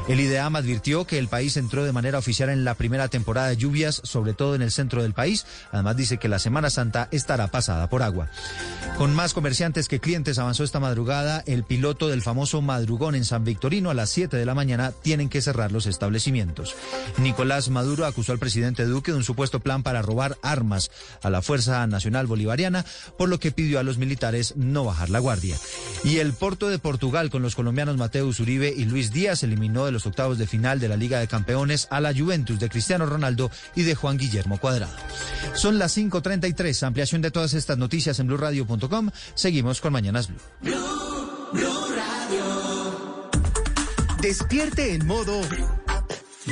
El 0.07 0.19
IDEAM 0.19 0.55
advirtió 0.55 1.05
que 1.05 1.19
el 1.19 1.27
país 1.27 1.55
entró 1.57 1.83
de 1.83 1.91
manera 1.91 2.17
oficial 2.17 2.49
en 2.49 2.63
la 2.63 2.73
primera 2.73 3.09
temporada 3.09 3.49
de 3.49 3.57
lluvias, 3.57 4.01
sobre 4.03 4.33
todo 4.33 4.55
en 4.55 4.61
el 4.61 4.71
centro 4.77 5.03
del 5.03 5.13
país. 5.13 5.45
Además 5.73 5.97
dice 5.97 6.17
que 6.17 6.29
la 6.29 6.39
Semana 6.39 6.69
Santa 6.69 7.09
estará 7.11 7.47
pasada 7.47 7.89
por 7.89 8.01
agua. 8.01 8.29
Con 8.97 9.13
más 9.13 9.33
comerciantes 9.33 9.87
que 9.87 9.99
clientes 9.99 10.39
avanzó 10.39 10.63
esta 10.63 10.79
madrugada 10.79 11.43
el 11.45 11.63
piloto 11.63 12.07
del 12.07 12.21
famoso 12.21 12.61
madrugón 12.61 13.13
en 13.13 13.25
San 13.25 13.43
Victorino 13.43 13.89
a 13.89 13.93
las 13.93 14.09
7 14.09 14.37
de 14.37 14.45
la 14.45 14.55
mañana 14.55 14.91
tienen 14.91 15.29
que 15.29 15.41
cerrar 15.41 15.71
los 15.71 15.85
establecimientos. 15.85 16.75
Nicolás 17.17 17.69
Maduro 17.69 18.05
acusó 18.05 18.31
al 18.31 18.39
presidente 18.39 18.85
Duque 18.85 19.11
de 19.11 19.17
un 19.17 19.23
supuesto 19.23 19.59
plan 19.59 19.83
para 19.83 20.01
robar 20.01 20.37
armas 20.41 20.89
a 21.21 21.29
la 21.29 21.41
Fuerza 21.41 21.85
Nacional 21.87 22.27
Bolivariana, 22.27 22.85
por 23.17 23.29
lo 23.29 23.39
que 23.39 23.51
pidió 23.51 23.79
a 23.79 23.83
los 23.83 23.97
militares 23.97 24.53
no 24.55 24.85
bajar 24.85 25.09
la 25.09 25.19
guardia. 25.19 25.57
Y 26.03 26.17
el 26.17 26.33
Porto 26.33 26.69
de 26.69 26.79
Portugal 26.79 27.29
con 27.29 27.41
los 27.41 27.55
colombianos 27.55 27.97
Mateus 27.97 28.39
Uribe 28.39 28.73
y 28.75 28.85
Luis 28.85 29.11
Díaz 29.11 29.43
eliminó 29.43 29.85
de 29.85 29.91
los 29.91 30.05
octavos 30.05 30.37
de 30.37 30.47
final 30.47 30.79
de 30.79 30.89
la 30.89 30.97
Liga 30.97 31.19
de 31.19 31.27
Campeones 31.27 31.87
a 31.91 31.99
la 31.99 32.13
Juventus 32.13 32.59
de 32.59 32.69
Cristiano 32.69 33.05
Ronaldo 33.05 33.51
y 33.75 33.83
de 33.83 33.95
Juan 33.95 34.17
Guillermo 34.17 34.59
Son 35.53 35.79
las 35.79 35.97
5.33. 35.97 36.85
Ampliación 36.85 37.21
de 37.21 37.31
todas 37.31 37.53
estas 37.53 37.77
noticias 37.77 38.19
en 38.19 38.27
blurradio.com. 38.27 39.09
Seguimos 39.33 39.81
con 39.81 39.93
Mañanas 39.93 40.27
Blue. 40.27 40.37
Despierte 44.21 44.93
en 44.93 45.05
modo 45.05 45.41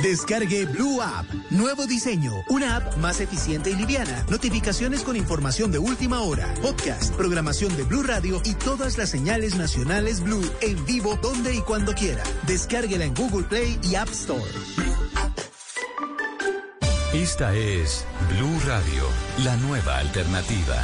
Descargue 0.02 0.66
Blue 0.66 1.00
App. 1.00 1.26
Nuevo 1.50 1.86
diseño. 1.86 2.32
Una 2.50 2.76
app 2.76 2.96
más 2.98 3.20
eficiente 3.20 3.70
y 3.70 3.74
liviana. 3.76 4.24
Notificaciones 4.30 5.02
con 5.02 5.16
información 5.16 5.72
de 5.72 5.78
última 5.78 6.20
hora. 6.20 6.52
Podcast, 6.60 7.14
programación 7.14 7.76
de 7.76 7.84
Blue 7.84 8.02
Radio 8.02 8.40
y 8.44 8.54
todas 8.54 8.98
las 8.98 9.08
señales 9.08 9.56
nacionales 9.56 10.20
Blue 10.20 10.44
en 10.60 10.84
vivo 10.84 11.18
donde 11.22 11.54
y 11.54 11.60
cuando 11.60 11.94
quiera. 11.94 12.22
Descárguela 12.46 13.04
en 13.04 13.14
Google 13.14 13.44
Play 13.44 13.78
y 13.82 13.94
App 13.94 14.08
Store. 14.10 14.42
Esta 17.16 17.54
es 17.54 18.06
Blue 18.28 18.60
Radio, 18.66 19.04
la 19.42 19.56
nueva 19.56 19.96
alternativa. 19.96 20.76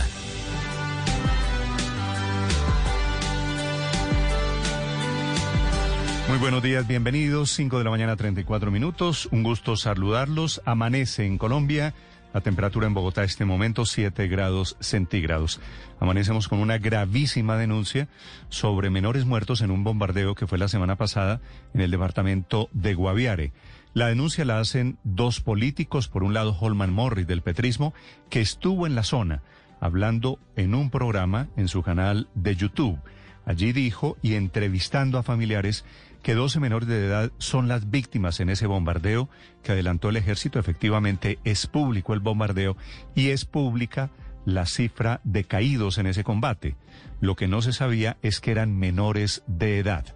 Muy 6.31 6.39
buenos 6.39 6.63
días, 6.63 6.89
bienvenidos. 6.89 7.51
5 7.51 7.77
de 7.77 7.85
la 7.85 7.91
mañana, 7.91 8.17
34 8.17 8.71
minutos. 8.71 9.29
Un 9.31 9.43
gusto 9.43 9.77
saludarlos. 9.77 10.63
Amanece 10.65 11.27
en 11.27 11.37
Colombia. 11.37 11.93
La 12.33 12.41
temperatura 12.41 12.87
en 12.87 12.95
Bogotá 12.95 13.25
este 13.25 13.45
momento 13.45 13.85
7 13.85 14.27
grados 14.29 14.79
centígrados. 14.81 15.61
Amanecemos 16.01 16.49
con 16.49 16.61
una 16.61 16.79
gravísima 16.79 17.59
denuncia 17.59 18.09
sobre 18.49 18.89
menores 18.89 19.27
muertos 19.27 19.61
en 19.61 19.71
un 19.71 19.85
bombardeo 19.85 20.35
que 20.35 20.47
fue 20.47 20.57
la 20.57 20.69
semana 20.69 20.97
pasada 20.97 21.43
en 21.75 21.83
el 21.83 21.91
departamento 21.91 22.71
de 22.73 22.95
Guaviare. 22.95 23.53
La 23.95 24.09
denuncia 24.09 24.45
la 24.45 24.59
hacen 24.59 24.99
dos 25.05 25.41
políticos, 25.41 26.09
por 26.09 26.25
un 26.25 26.33
lado 26.33 26.57
Holman 26.59 26.93
Morris 26.93 27.27
del 27.27 27.43
petrismo, 27.43 27.93
que 28.31 28.41
estuvo 28.41 28.87
en 28.87 28.95
la 28.95 29.03
zona 29.03 29.43
hablando 29.81 30.39
en 30.57 30.75
un 30.75 30.91
programa 30.91 31.49
en 31.57 31.69
su 31.69 31.83
canal 31.83 32.29
de 32.35 32.55
YouTube. 32.55 32.99
Allí 33.45 33.73
dijo 33.73 34.17
y 34.23 34.35
entrevistando 34.35 35.19
a 35.19 35.25
familiares 35.25 35.85
que 36.23 36.35
12 36.35 36.61
menores 36.61 36.89
de 36.89 37.05
edad 37.05 37.33
son 37.39 37.67
las 37.67 37.91
víctimas 37.91 38.39
en 38.39 38.49
ese 38.49 38.67
bombardeo 38.67 39.29
que 39.65 39.73
adelantó 39.73 40.09
el 40.09 40.17
ejército. 40.17 40.59
Efectivamente, 40.61 41.41
es 41.43 41.67
público 41.67 42.15
el 42.15 42.21
bombardeo 42.21 42.77
y 43.17 43.31
es 43.31 43.45
pública 43.45 44.11
la 44.45 44.67
cifra 44.67 45.21
de 45.25 45.45
caídos 45.45 45.99
en 45.99 46.07
ese 46.07 46.25
combate. 46.25 46.77
Lo 47.21 47.35
que 47.35 47.49
no 47.49 47.61
se 47.61 47.73
sabía 47.73 48.17
es 48.23 48.41
que 48.41 48.53
eran 48.53 48.79
menores 48.79 49.43
de 49.49 49.79
edad. 49.79 50.07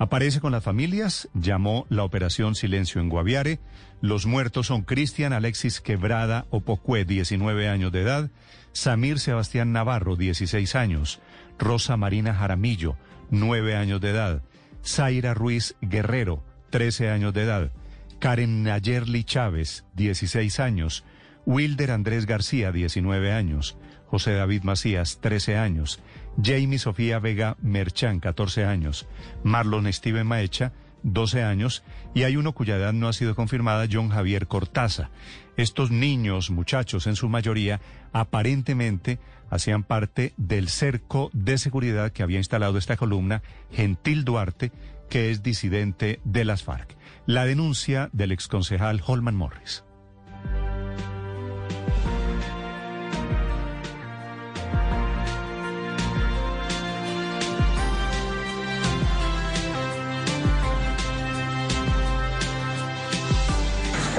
Aparece 0.00 0.40
con 0.40 0.52
las 0.52 0.64
familias, 0.64 1.28
llamó 1.34 1.84
la 1.90 2.04
operación 2.04 2.54
Silencio 2.54 3.02
en 3.02 3.10
Guaviare. 3.10 3.60
Los 4.00 4.24
muertos 4.24 4.68
son 4.68 4.80
Cristian 4.80 5.34
Alexis 5.34 5.82
Quebrada 5.82 6.46
Opocué, 6.48 7.04
19 7.04 7.68
años 7.68 7.92
de 7.92 8.00
edad, 8.00 8.30
Samir 8.72 9.18
Sebastián 9.18 9.72
Navarro, 9.72 10.16
16 10.16 10.74
años, 10.74 11.20
Rosa 11.58 11.98
Marina 11.98 12.32
Jaramillo, 12.32 12.96
9 13.28 13.76
años 13.76 14.00
de 14.00 14.08
edad, 14.12 14.42
Zaira 14.82 15.34
Ruiz 15.34 15.76
Guerrero, 15.82 16.42
13 16.70 17.10
años 17.10 17.34
de 17.34 17.42
edad, 17.42 17.70
Karen 18.20 18.62
Nayerli 18.62 19.22
Chávez, 19.24 19.84
16 19.96 20.60
años, 20.60 21.04
Wilder 21.44 21.90
Andrés 21.90 22.24
García, 22.24 22.72
19 22.72 23.32
años, 23.32 23.76
José 24.06 24.32
David 24.32 24.62
Macías, 24.62 25.18
13 25.20 25.58
años, 25.58 26.00
Jamie 26.42 26.78
Sofía 26.78 27.18
Vega 27.18 27.56
Merchán, 27.60 28.20
14 28.20 28.64
años, 28.64 29.06
Marlon 29.42 29.92
Steven 29.92 30.26
Maecha, 30.26 30.72
12 31.02 31.42
años, 31.42 31.82
y 32.14 32.24
hay 32.24 32.36
uno 32.36 32.52
cuya 32.52 32.76
edad 32.76 32.92
no 32.92 33.08
ha 33.08 33.12
sido 33.12 33.34
confirmada, 33.34 33.86
John 33.90 34.10
Javier 34.10 34.46
Cortaza. 34.46 35.10
Estos 35.56 35.90
niños, 35.90 36.50
muchachos 36.50 37.06
en 37.06 37.16
su 37.16 37.28
mayoría, 37.28 37.80
aparentemente 38.12 39.18
hacían 39.50 39.82
parte 39.82 40.32
del 40.36 40.68
cerco 40.68 41.30
de 41.32 41.58
seguridad 41.58 42.12
que 42.12 42.22
había 42.22 42.38
instalado 42.38 42.78
esta 42.78 42.96
columna, 42.96 43.42
Gentil 43.70 44.24
Duarte, 44.24 44.72
que 45.08 45.30
es 45.30 45.42
disidente 45.42 46.20
de 46.24 46.44
las 46.44 46.62
FARC. 46.62 46.96
La 47.26 47.44
denuncia 47.44 48.08
del 48.12 48.32
exconcejal 48.32 49.02
Holman 49.04 49.34
Morris. 49.36 49.84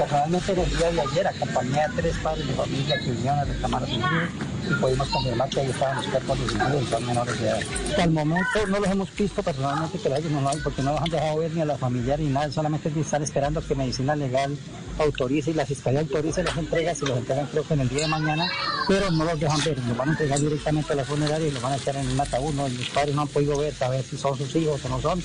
Personalmente 0.02 0.52
en 0.52 0.58
el 0.58 0.70
día 0.76 0.90
de 0.90 1.00
ayer 1.00 1.26
acompañé 1.28 1.80
a 1.80 1.88
tres 1.94 2.16
padres 2.18 2.44
de 2.48 2.54
familia 2.54 2.98
que 2.98 3.10
vinieron 3.12 3.38
a 3.38 3.44
reclamar 3.44 3.84
a 3.84 3.86
sus 3.86 3.98
hijos 3.98 4.28
y 4.68 4.74
pudimos 4.74 5.08
confirmar 5.08 5.48
que 5.48 5.60
ahí 5.60 5.70
estaban 5.70 5.96
los 5.96 6.06
cuerpos 6.08 6.40
de 6.40 6.46
sus 6.46 6.56
hijos 6.56 6.82
y 6.82 6.86
son 6.86 7.06
menores 7.06 7.40
de 7.40 7.48
edad. 7.48 7.60
Hasta 7.88 8.04
el 8.04 8.10
momento 8.10 8.66
no 8.68 8.80
los 8.80 8.90
hemos 8.90 9.14
visto 9.14 9.42
personalmente, 9.44 10.00
pero 10.02 10.16
ellos 10.16 10.32
no 10.32 10.40
lo 10.40 10.48
hay 10.48 10.58
porque 10.58 10.82
no 10.82 10.92
los 10.92 11.02
han 11.02 11.08
dejado 11.08 11.38
ver 11.38 11.52
ni 11.52 11.60
a 11.60 11.64
la 11.66 11.78
familiar 11.78 12.18
ni 12.18 12.30
nada, 12.30 12.50
solamente 12.50 12.92
están 13.00 13.22
esperando 13.22 13.64
que 13.64 13.76
Medicina 13.76 14.16
Legal 14.16 14.58
autorice 14.98 15.52
y 15.52 15.54
la 15.54 15.66
Fiscalía 15.66 16.00
autorice 16.00 16.42
las 16.42 16.56
entregas 16.56 17.00
y 17.00 17.06
los 17.06 17.18
entregan 17.18 17.46
creo 17.46 17.62
que 17.62 17.74
en 17.74 17.80
el 17.80 17.88
día 17.88 18.00
de 18.00 18.08
mañana, 18.08 18.50
pero 18.88 19.08
no 19.12 19.24
los 19.24 19.38
dejan 19.38 19.60
ver, 19.64 19.78
los 19.78 19.96
van 19.96 20.08
a 20.08 20.12
entregar 20.12 20.40
directamente 20.40 20.92
a 20.92 20.96
la 20.96 21.04
funeraria 21.04 21.46
y 21.46 21.50
los 21.52 21.62
van 21.62 21.74
a 21.74 21.76
echar 21.76 21.94
en 21.94 22.08
un 22.08 22.20
ataúd, 22.20 22.52
¿no? 22.54 22.68
los 22.68 22.88
padres 22.90 23.14
no 23.14 23.22
han 23.22 23.28
podido 23.28 23.56
ver, 23.56 23.72
saber 23.72 24.02
si 24.02 24.16
son 24.16 24.36
sus 24.36 24.54
hijos 24.56 24.84
o 24.84 24.88
no 24.88 25.00
son, 25.00 25.22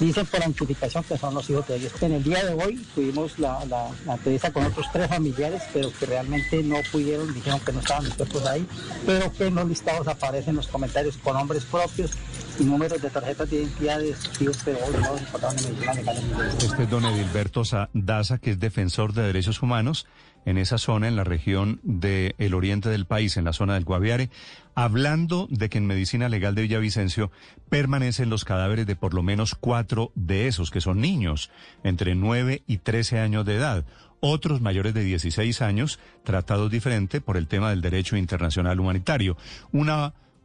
dicen 0.00 0.26
por 0.26 0.40
identificación 0.40 1.04
que 1.04 1.16
son 1.16 1.34
los 1.34 1.48
hijos 1.48 1.66
de 1.68 1.76
ellos. 1.76 1.92
En 2.00 2.12
el 2.12 2.22
día 2.22 2.44
de 2.44 2.54
hoy 2.54 2.76
tuvimos 2.94 3.38
la, 3.38 3.64
la, 3.66 4.15
entrevista 4.16 4.52
con 4.52 4.64
otros 4.64 4.86
tres 4.92 5.08
familiares, 5.08 5.62
pero 5.72 5.92
que 5.92 6.06
realmente 6.06 6.62
no 6.62 6.76
pudieron, 6.90 7.32
dijeron 7.32 7.60
que 7.60 7.72
no 7.72 7.80
estaban 7.80 8.04
los 8.04 8.14
cuerpos 8.14 8.46
ahí 8.46 8.66
pero 9.04 9.32
que 9.32 9.46
en 9.46 9.54
los 9.54 9.68
listados 9.68 10.08
aparecen 10.08 10.56
los 10.56 10.66
comentarios 10.66 11.16
con 11.18 11.34
nombres 11.34 11.64
propios 11.64 12.12
y 12.58 12.64
números 12.64 13.00
de 13.02 13.10
tarjetas 13.10 13.50
de 13.50 13.56
identidad 13.56 13.98
de 13.98 14.12
testigos, 14.12 14.58
pero 14.64 14.78
hoy 14.84 14.94
no 14.94 15.94
legal. 15.94 16.16
Este 16.58 16.82
es 16.82 16.90
don 16.90 17.04
Edilberto 17.04 17.62
Daza, 17.92 18.38
que 18.38 18.52
es 18.52 18.60
defensor 18.60 19.12
de 19.12 19.22
derechos 19.22 19.62
humanos 19.62 20.06
en 20.46 20.58
esa 20.58 20.78
zona, 20.78 21.08
en 21.08 21.16
la 21.16 21.24
región 21.24 21.80
del 21.82 22.54
oriente 22.54 22.88
del 22.88 23.04
país, 23.04 23.36
en 23.36 23.44
la 23.44 23.52
zona 23.52 23.74
del 23.74 23.84
Guaviare, 23.84 24.30
hablando 24.74 25.48
de 25.50 25.68
que 25.68 25.78
en 25.78 25.86
medicina 25.86 26.28
legal 26.28 26.54
de 26.54 26.62
Villavicencio 26.62 27.30
permanecen 27.68 28.30
los 28.30 28.44
cadáveres 28.44 28.86
de 28.86 28.94
por 28.94 29.12
lo 29.12 29.22
menos 29.22 29.54
cuatro 29.54 30.12
de 30.14 30.46
esos, 30.46 30.70
que 30.70 30.80
son 30.80 31.00
niños, 31.00 31.50
entre 31.82 32.14
9 32.14 32.62
y 32.66 32.78
13 32.78 33.18
años 33.18 33.44
de 33.44 33.56
edad. 33.56 33.84
Otros 34.20 34.60
mayores 34.60 34.94
de 34.94 35.04
16 35.04 35.62
años, 35.62 35.98
tratados 36.24 36.70
diferente 36.70 37.20
por 37.20 37.36
el 37.36 37.48
tema 37.48 37.70
del 37.70 37.82
derecho 37.82 38.16
internacional 38.16 38.80
humanitario. 38.80 39.36
Un 39.72 39.90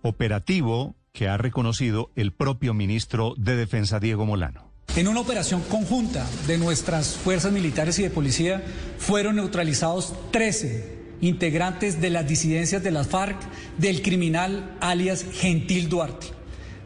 operativo 0.02 0.96
que 1.14 1.28
ha 1.28 1.38
reconocido 1.38 2.10
el 2.16 2.32
propio 2.32 2.74
ministro 2.74 3.34
de 3.38 3.56
Defensa, 3.56 4.00
Diego 4.00 4.26
Molano. 4.26 4.72
En 4.96 5.08
una 5.08 5.22
operación 5.22 5.62
conjunta 5.62 6.28
de 6.48 6.58
nuestras 6.58 7.16
fuerzas 7.16 7.52
militares 7.54 7.98
y 8.00 8.04
de 8.04 8.10
policía 8.10 8.62
fueron 8.98 9.38
neutralizados 9.38 10.14
13 10.32 11.00
integrantes 11.22 12.02
de 12.02 12.10
las 12.10 12.28
disidencias 12.28 12.84
de 12.84 12.92
las 12.92 13.08
FARC 13.08 13.38
del 13.78 14.02
criminal 14.02 14.76
alias 14.82 15.26
Gentil 15.32 15.88
Duarte. 15.88 16.41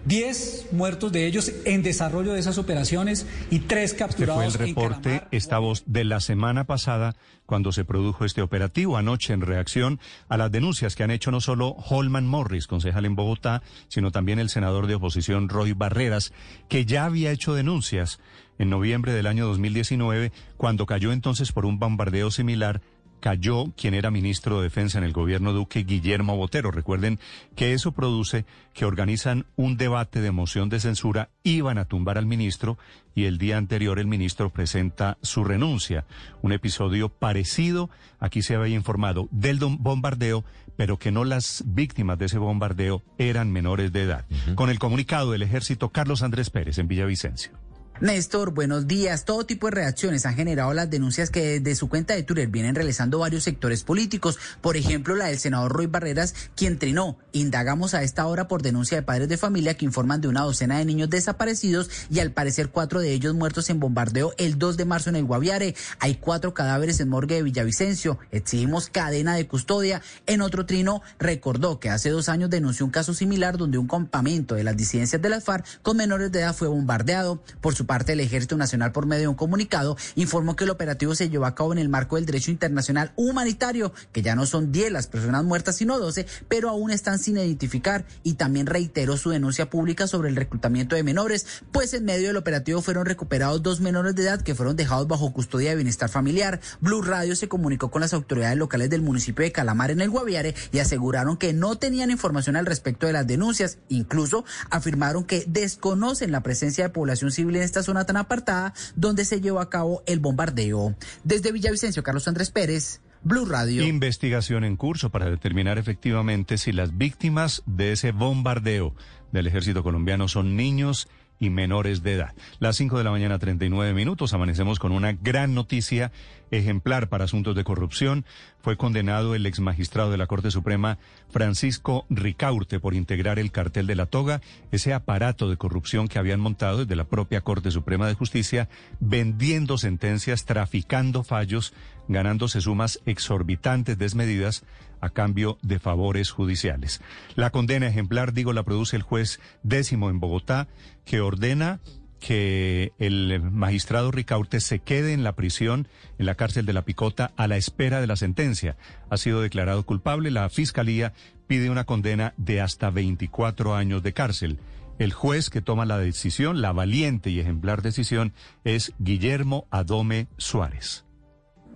Diez 0.06 0.68
muertos 0.72 1.12
de 1.12 1.26
ellos 1.26 1.52
en 1.66 1.82
desarrollo 1.82 2.34
de 2.34 2.40
esas 2.40 2.60
operaciones 2.60 3.26
y 3.50 3.60
tres 3.60 3.96
capturados. 3.96 4.46
Este 4.46 4.58
fue 4.58 4.68
el 4.68 4.76
reporte, 4.76 5.24
esta 5.32 5.58
voz 5.58 5.84
de 5.88 6.04
la 6.04 6.20
semana 6.20 6.66
pasada 6.66 7.16
cuando 7.48 7.72
se 7.72 7.86
produjo 7.86 8.24
este 8.24 8.44
operativo, 8.44 8.98
anoche 8.98 9.34
en 9.34 9.42
reacción 9.42 10.00
a 10.30 10.38
las 10.38 10.52
denuncias 10.52 10.96
que 10.96 11.04
han 11.04 11.12
hecho 11.12 11.32
no 11.32 11.42
solo 11.42 11.70
Holman 11.90 12.28
Morris, 12.28 12.68
concejal 12.68 13.06
en 13.06 13.16
Bogotá, 13.16 13.64
sino 13.88 14.12
también 14.12 14.38
el 14.38 14.50
senador 14.50 14.86
de 14.86 14.96
oposición 14.96 15.50
Roy 15.50 15.74
Barreras, 15.74 16.34
que 16.70 16.86
ya 16.86 17.06
había 17.06 17.32
hecho 17.32 17.56
denuncias 17.56 18.20
en 18.60 18.70
noviembre 18.70 19.12
del 19.12 19.28
año 19.28 19.48
2019, 19.48 20.32
cuando 20.58 20.86
cayó 20.86 21.12
entonces 21.12 21.52
por 21.52 21.66
un 21.66 21.80
bombardeo 21.80 22.30
similar 22.32 22.82
cayó 23.20 23.74
quien 23.76 23.94
era 23.94 24.12
ministro 24.12 24.58
de 24.58 24.64
Defensa 24.64 24.98
en 24.98 25.04
el 25.04 25.14
gobierno 25.14 25.54
Duque, 25.54 25.84
Guillermo 25.84 26.38
Botero. 26.38 26.72
Recuerden 26.72 27.20
que 27.56 27.74
eso 27.74 27.92
produce 27.92 28.46
que 28.74 28.86
organizan 28.86 29.46
un 29.56 29.78
debate 29.78 30.22
de 30.22 30.32
moción 30.32 30.70
de 30.70 30.80
censura, 30.80 31.30
iban 31.44 31.78
a 31.78 31.86
tumbar 31.86 32.18
al 32.18 32.26
ministro 32.26 32.78
y 33.16 33.26
el 33.26 33.38
día 33.38 33.58
anterior 33.58 34.00
el 34.00 34.08
ministro 34.08 34.50
presenta 34.50 35.18
su 35.22 35.44
renuncia. 35.44 36.06
Un 36.42 36.52
episodio 36.52 37.10
parecido, 37.10 37.90
aquí 38.20 38.42
se 38.42 38.56
había 38.56 38.76
informado 38.76 39.28
del 39.32 39.60
bombardeo, 39.60 40.44
pero 40.76 40.98
que 41.00 41.12
no 41.12 41.24
las 41.24 41.64
víctimas 41.66 42.20
de 42.20 42.26
ese 42.26 42.38
bombardeo 42.38 43.02
eran 43.18 43.52
menores 43.52 43.92
de 43.94 44.04
edad. 44.04 44.26
Con 44.56 44.70
el 44.70 44.80
comunicado 44.80 45.32
del 45.32 45.44
ejército, 45.44 45.90
Carlos 45.90 46.22
Andrés 46.22 46.50
Pérez 46.50 46.78
en 46.78 46.88
Villavicencio. 46.88 47.54
Néstor, 48.02 48.52
buenos 48.52 48.88
días. 48.88 49.24
Todo 49.24 49.46
tipo 49.46 49.68
de 49.68 49.72
reacciones 49.72 50.26
han 50.26 50.36
generado 50.36 50.74
las 50.74 50.90
denuncias 50.90 51.30
que 51.30 51.62
desde 51.62 51.76
su 51.76 51.88
cuenta 51.88 52.14
de 52.14 52.24
Twitter 52.24 52.50
vienen 52.50 52.76
realizando 52.76 53.20
varios 53.20 53.44
sectores 53.44 53.86
políticos. 53.86 54.38
Por 54.60 54.76
ejemplo, 54.76 55.16
la 55.16 55.28
del 55.28 55.40
senador 55.40 55.72
Roy 55.72 55.88
Barreras, 55.88 56.36
quien 56.58 56.78
trinó. 56.78 57.18
Indagamos 57.32 57.94
a 57.94 58.04
esta 58.04 58.26
hora 58.26 58.50
por 58.50 58.62
denuncia 58.62 58.98
de 58.98 59.04
padres 59.04 59.30
de 59.30 59.38
familia 59.38 59.78
que 59.78 59.86
informan 59.86 60.20
de 60.20 60.28
una 60.28 60.42
docena 60.42 60.78
de 60.78 60.84
niños 60.84 61.10
desaparecidos 61.10 61.90
y 62.10 62.20
al 62.20 62.34
parecer 62.34 62.68
cuatro 62.68 63.00
de 63.00 63.14
ellos 63.14 63.34
muertos 63.34 63.70
en 63.70 63.80
bombardeo 63.80 64.34
el 64.38 64.60
2 64.60 64.76
de 64.76 64.84
marzo 64.84 65.10
en 65.10 65.16
el 65.16 65.24
Guaviare. 65.24 65.74
Hay 66.00 66.16
cuatro 66.16 66.54
cadáveres 66.54 67.00
en 67.00 67.08
morgue 67.08 67.36
de 67.36 67.44
Villavicencio. 67.44 68.20
Exigimos 68.30 68.90
cadena 68.90 69.36
de 69.36 69.48
custodia. 69.48 70.02
En 70.26 70.42
otro 70.42 70.66
trino 70.66 71.02
recordó 71.18 71.80
que 71.80 71.90
hace 71.90 72.10
dos 72.10 72.28
años 72.28 72.50
denunció 72.50 72.86
un 72.86 72.92
caso 72.92 73.14
similar 73.14 73.58
donde 73.58 73.78
un 73.78 73.88
campamento 73.88 74.56
de 74.56 74.66
las 74.66 74.76
disidencias 74.76 75.22
de 75.22 75.30
las 75.30 75.46
FARC 75.46 75.82
con 75.82 75.96
menores 75.96 76.30
de 76.34 76.40
edad 76.40 76.54
fue 76.54 76.68
bombardeado. 76.68 77.42
Por 77.62 77.74
su 77.74 77.85
parte, 77.86 78.14
el 78.14 78.20
Ejército 78.20 78.58
Nacional, 78.58 78.92
por 78.92 79.06
medio 79.06 79.22
de 79.22 79.28
un 79.30 79.36
comunicado, 79.36 79.98
informó 80.16 80.56
que 80.56 80.64
el 80.64 80.70
operativo 80.70 81.16
se 81.16 81.30
llevó 81.30 81.46
a 81.46 81.56
cabo 81.56 81.74
en 81.74 81.80
el 81.80 81.90
marco 81.90 82.16
del 82.16 82.26
derecho 82.26 82.52
internacional 82.52 83.12
humanitario, 83.16 83.94
que 84.12 84.22
ya 84.22 84.36
no 84.36 84.46
son 84.46 84.72
10 84.72 84.92
las 84.92 85.08
personas 85.08 85.44
muertas, 85.44 85.78
sino 85.78 86.00
12, 86.00 86.26
pero 86.48 86.70
aún 86.70 86.92
están 86.92 87.20
sin 87.20 87.38
identificar. 87.38 88.06
Y 88.24 88.34
también 88.34 88.66
reiteró 88.66 89.18
su 89.18 89.30
denuncia 89.30 89.70
pública 89.70 90.08
sobre 90.08 90.30
el 90.30 90.36
reclutamiento 90.36 90.96
de 90.96 91.04
menores, 91.04 91.46
pues 91.72 91.94
en 91.94 92.06
medio 92.06 92.28
del 92.28 92.38
operativo 92.38 92.82
fueron 92.82 93.06
recuperados 93.06 93.64
dos 93.64 93.80
menores 93.80 94.16
de 94.16 94.24
edad 94.24 94.42
que 94.42 94.56
fueron 94.56 94.76
dejados 94.76 95.08
bajo 95.08 95.34
custodia 95.34 95.70
de 95.70 95.76
bienestar 95.76 96.10
familiar. 96.10 96.60
Blue 96.82 97.02
Radio 97.02 97.36
se 97.36 97.48
comunicó 97.48 97.92
con 97.92 98.02
las 98.02 98.14
autoridades 98.14 98.58
locales 98.58 98.90
del 98.90 99.02
municipio 99.02 99.44
de 99.44 99.52
Calamar 99.52 99.92
en 99.92 100.02
el 100.02 100.10
Guaviare 100.10 100.56
y 100.72 100.80
aseguraron 100.80 101.38
que 101.38 101.54
no 101.54 101.78
tenían 101.78 102.12
información 102.12 102.56
al 102.56 102.66
respecto 102.66 103.08
de 103.08 103.14
las 103.14 103.28
denuncias. 103.28 103.78
Incluso 103.90 104.46
afirmaron 104.70 105.24
que 105.24 105.46
desconocen 105.48 106.32
la 106.32 106.42
presencia 106.42 106.86
de 106.86 106.90
población 106.90 107.32
civil 107.32 107.56
en 107.56 107.64
esta 107.76 107.84
zona 107.84 108.06
tan 108.06 108.16
apartada 108.16 108.74
donde 108.96 109.26
se 109.26 109.42
llevó 109.42 109.60
a 109.60 109.70
cabo 109.70 110.02
el 110.06 110.22
bombardeo. 110.22 110.96
Desde 111.26 111.52
Villavicencio, 111.52 112.04
Carlos 112.04 112.26
Andrés 112.30 112.50
Pérez. 112.50 113.02
Blue 113.22 113.46
Radio. 113.46 113.84
Investigación 113.84 114.64
en 114.64 114.78
curso 114.78 115.10
para 115.10 115.30
determinar 115.30 115.78
efectivamente 115.78 116.58
si 116.58 116.72
las 116.72 116.96
víctimas 116.96 117.64
de 117.66 117.92
ese 117.92 118.12
bombardeo 118.12 118.94
del 119.34 119.48
ejército 119.48 119.84
colombiano 119.84 120.28
son 120.28 120.56
niños 120.56 121.10
y 121.40 121.50
menores 121.50 122.04
de 122.04 122.14
edad. 122.14 122.34
Las 122.60 122.78
5 122.78 122.98
de 122.98 123.04
la 123.04 123.12
mañana, 123.12 123.40
39 123.40 123.94
minutos, 123.94 124.34
amanecemos 124.34 124.80
con 124.80 124.92
una 124.92 125.14
gran 125.14 125.54
noticia 125.54 126.12
ejemplar 126.52 127.10
para 127.10 127.26
asuntos 127.26 127.56
de 127.56 127.64
corrupción. 127.64 128.26
Fue 128.62 128.78
condenado 128.78 129.36
el 129.36 129.46
ex 129.46 129.60
magistrado 129.60 130.12
de 130.12 130.18
la 130.18 130.28
Corte 130.28 130.52
Suprema, 130.52 130.98
Francisco 131.30 132.06
Ricaurte, 132.10 132.80
por 132.80 132.94
integrar 132.94 133.40
el 133.40 133.52
cartel 133.52 133.88
de 133.88 133.96
la 133.96 134.06
toga, 134.06 134.42
ese 134.72 134.94
aparato 134.94 135.50
de 135.50 135.58
corrupción 135.58 136.08
que 136.08 136.20
habían 136.20 136.40
montado 136.40 136.80
desde 136.80 136.96
la 136.96 137.06
propia 137.06 137.42
Corte 137.42 137.72
Suprema 137.72 138.08
de 138.08 138.14
Justicia, 138.14 138.70
vendiendo 139.00 139.78
sentencias, 139.78 140.46
traficando 140.46 141.24
fallos, 141.24 141.74
ganándose 142.08 142.62
sumas 142.62 143.02
exorbitantes 143.06 143.98
desmedidas 143.98 144.64
a 145.02 145.10
cambio 145.10 145.58
de 145.62 145.80
favores 145.80 146.32
judiciales. 146.32 147.02
La 147.36 147.50
condena 147.50 147.88
ejemplar, 147.88 148.34
digo, 148.34 148.54
la 148.54 148.64
produce 148.64 148.96
el 148.96 149.04
juez 149.04 149.40
décimo 149.64 150.10
en 150.10 150.20
Bogotá, 150.20 150.68
que 151.06 151.22
ordena 151.22 151.80
que 152.20 152.92
el 152.98 153.40
magistrado 153.40 154.10
Ricaurte 154.10 154.60
se 154.60 154.80
quede 154.80 155.14
en 155.14 155.24
la 155.24 155.36
prisión, 155.36 155.88
en 156.18 156.26
la 156.26 156.36
cárcel 156.36 156.66
de 156.66 156.74
la 156.74 156.84
Picota, 156.84 157.32
a 157.38 157.48
la 157.48 157.58
espera 157.58 158.02
de 158.02 158.08
la 158.08 158.16
sentencia. 158.16 158.78
Ha 159.10 159.18
sido 159.18 159.42
declarado 159.42 159.86
culpable. 159.86 160.32
La 160.32 160.50
fiscalía 160.50 161.14
pide 161.46 161.70
una 161.70 161.84
condena 161.84 162.34
de 162.38 162.62
hasta 162.62 162.90
24 162.90 163.76
años 163.76 164.02
de 164.02 164.14
cárcel. 164.14 164.60
El 164.98 165.14
juez 165.14 165.50
que 165.50 165.62
toma 165.62 165.86
la 165.86 166.00
decisión, 166.00 166.62
la 166.62 166.72
valiente 166.72 167.30
y 167.30 167.40
ejemplar 167.40 167.82
decisión, 167.82 168.34
es 168.64 168.94
Guillermo 168.98 169.68
Adome 169.70 170.28
Suárez. 170.38 171.05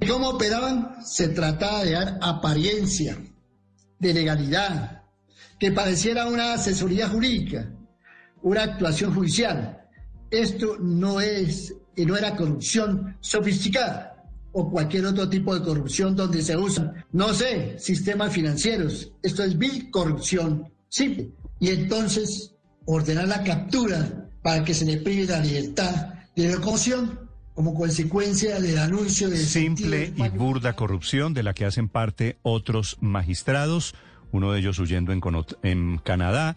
¿Cómo 0.07 0.29
operaban? 0.29 1.05
Se 1.05 1.29
trataba 1.29 1.83
de 1.83 1.91
dar 1.91 2.19
apariencia 2.21 3.17
de 3.99 4.13
legalidad, 4.13 5.03
que 5.59 5.71
pareciera 5.71 6.27
una 6.27 6.53
asesoría 6.53 7.09
jurídica, 7.09 7.69
una 8.41 8.63
actuación 8.63 9.13
judicial. 9.13 9.77
Esto 10.31 10.77
no 10.79 11.19
es 11.19 11.75
y 11.95 12.05
no 12.05 12.15
era 12.15 12.35
corrupción 12.35 13.17
sofisticada 13.19 14.25
o 14.53 14.69
cualquier 14.71 15.05
otro 15.05 15.29
tipo 15.29 15.53
de 15.53 15.63
corrupción 15.63 16.15
donde 16.15 16.41
se 16.41 16.55
usan, 16.55 17.05
no 17.11 17.33
sé, 17.33 17.77
sistemas 17.77 18.33
financieros. 18.33 19.11
Esto 19.21 19.43
es 19.43 19.57
vil 19.57 19.91
corrupción 19.91 20.71
simple. 20.87 21.31
Y 21.59 21.69
entonces 21.69 22.55
ordenar 22.85 23.27
la 23.27 23.43
captura 23.43 24.29
para 24.41 24.63
que 24.63 24.73
se 24.73 24.85
le 24.85 24.97
prive 24.97 25.25
la 25.25 25.41
libertad 25.41 26.13
de 26.35 26.51
locomoción 26.51 27.28
como 27.59 27.73
consecuencia 27.73 28.57
del 28.61 28.77
anuncio 28.77 29.29
de... 29.29 29.35
Simple 29.35 30.13
y 30.15 30.29
burda 30.29 30.77
corrupción 30.77 31.33
de 31.33 31.43
la 31.43 31.53
que 31.53 31.65
hacen 31.65 31.89
parte 31.89 32.37
otros 32.41 32.95
magistrados, 33.01 33.95
uno 34.31 34.53
de 34.53 34.61
ellos 34.61 34.79
huyendo 34.79 35.11
en, 35.11 35.19
en 35.63 35.97
Canadá, 35.97 36.55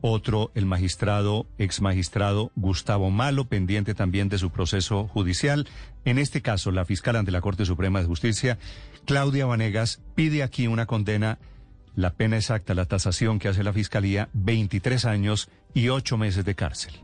otro 0.00 0.50
el 0.56 0.66
magistrado, 0.66 1.46
ex 1.58 1.80
magistrado 1.80 2.50
Gustavo 2.56 3.10
Malo, 3.10 3.44
pendiente 3.44 3.94
también 3.94 4.28
de 4.28 4.38
su 4.38 4.50
proceso 4.50 5.06
judicial. 5.06 5.68
En 6.04 6.18
este 6.18 6.42
caso, 6.42 6.72
la 6.72 6.84
fiscal 6.84 7.14
ante 7.14 7.30
la 7.30 7.42
Corte 7.42 7.64
Suprema 7.64 8.00
de 8.00 8.06
Justicia, 8.06 8.58
Claudia 9.06 9.46
Vanegas, 9.46 10.02
pide 10.16 10.42
aquí 10.42 10.66
una 10.66 10.86
condena, 10.86 11.38
la 11.94 12.14
pena 12.14 12.34
exacta, 12.34 12.74
la 12.74 12.86
tasación 12.86 13.38
que 13.38 13.46
hace 13.46 13.62
la 13.62 13.72
Fiscalía, 13.72 14.28
23 14.32 15.04
años 15.04 15.48
y 15.74 15.90
8 15.90 16.18
meses 16.18 16.44
de 16.44 16.56
cárcel. 16.56 16.94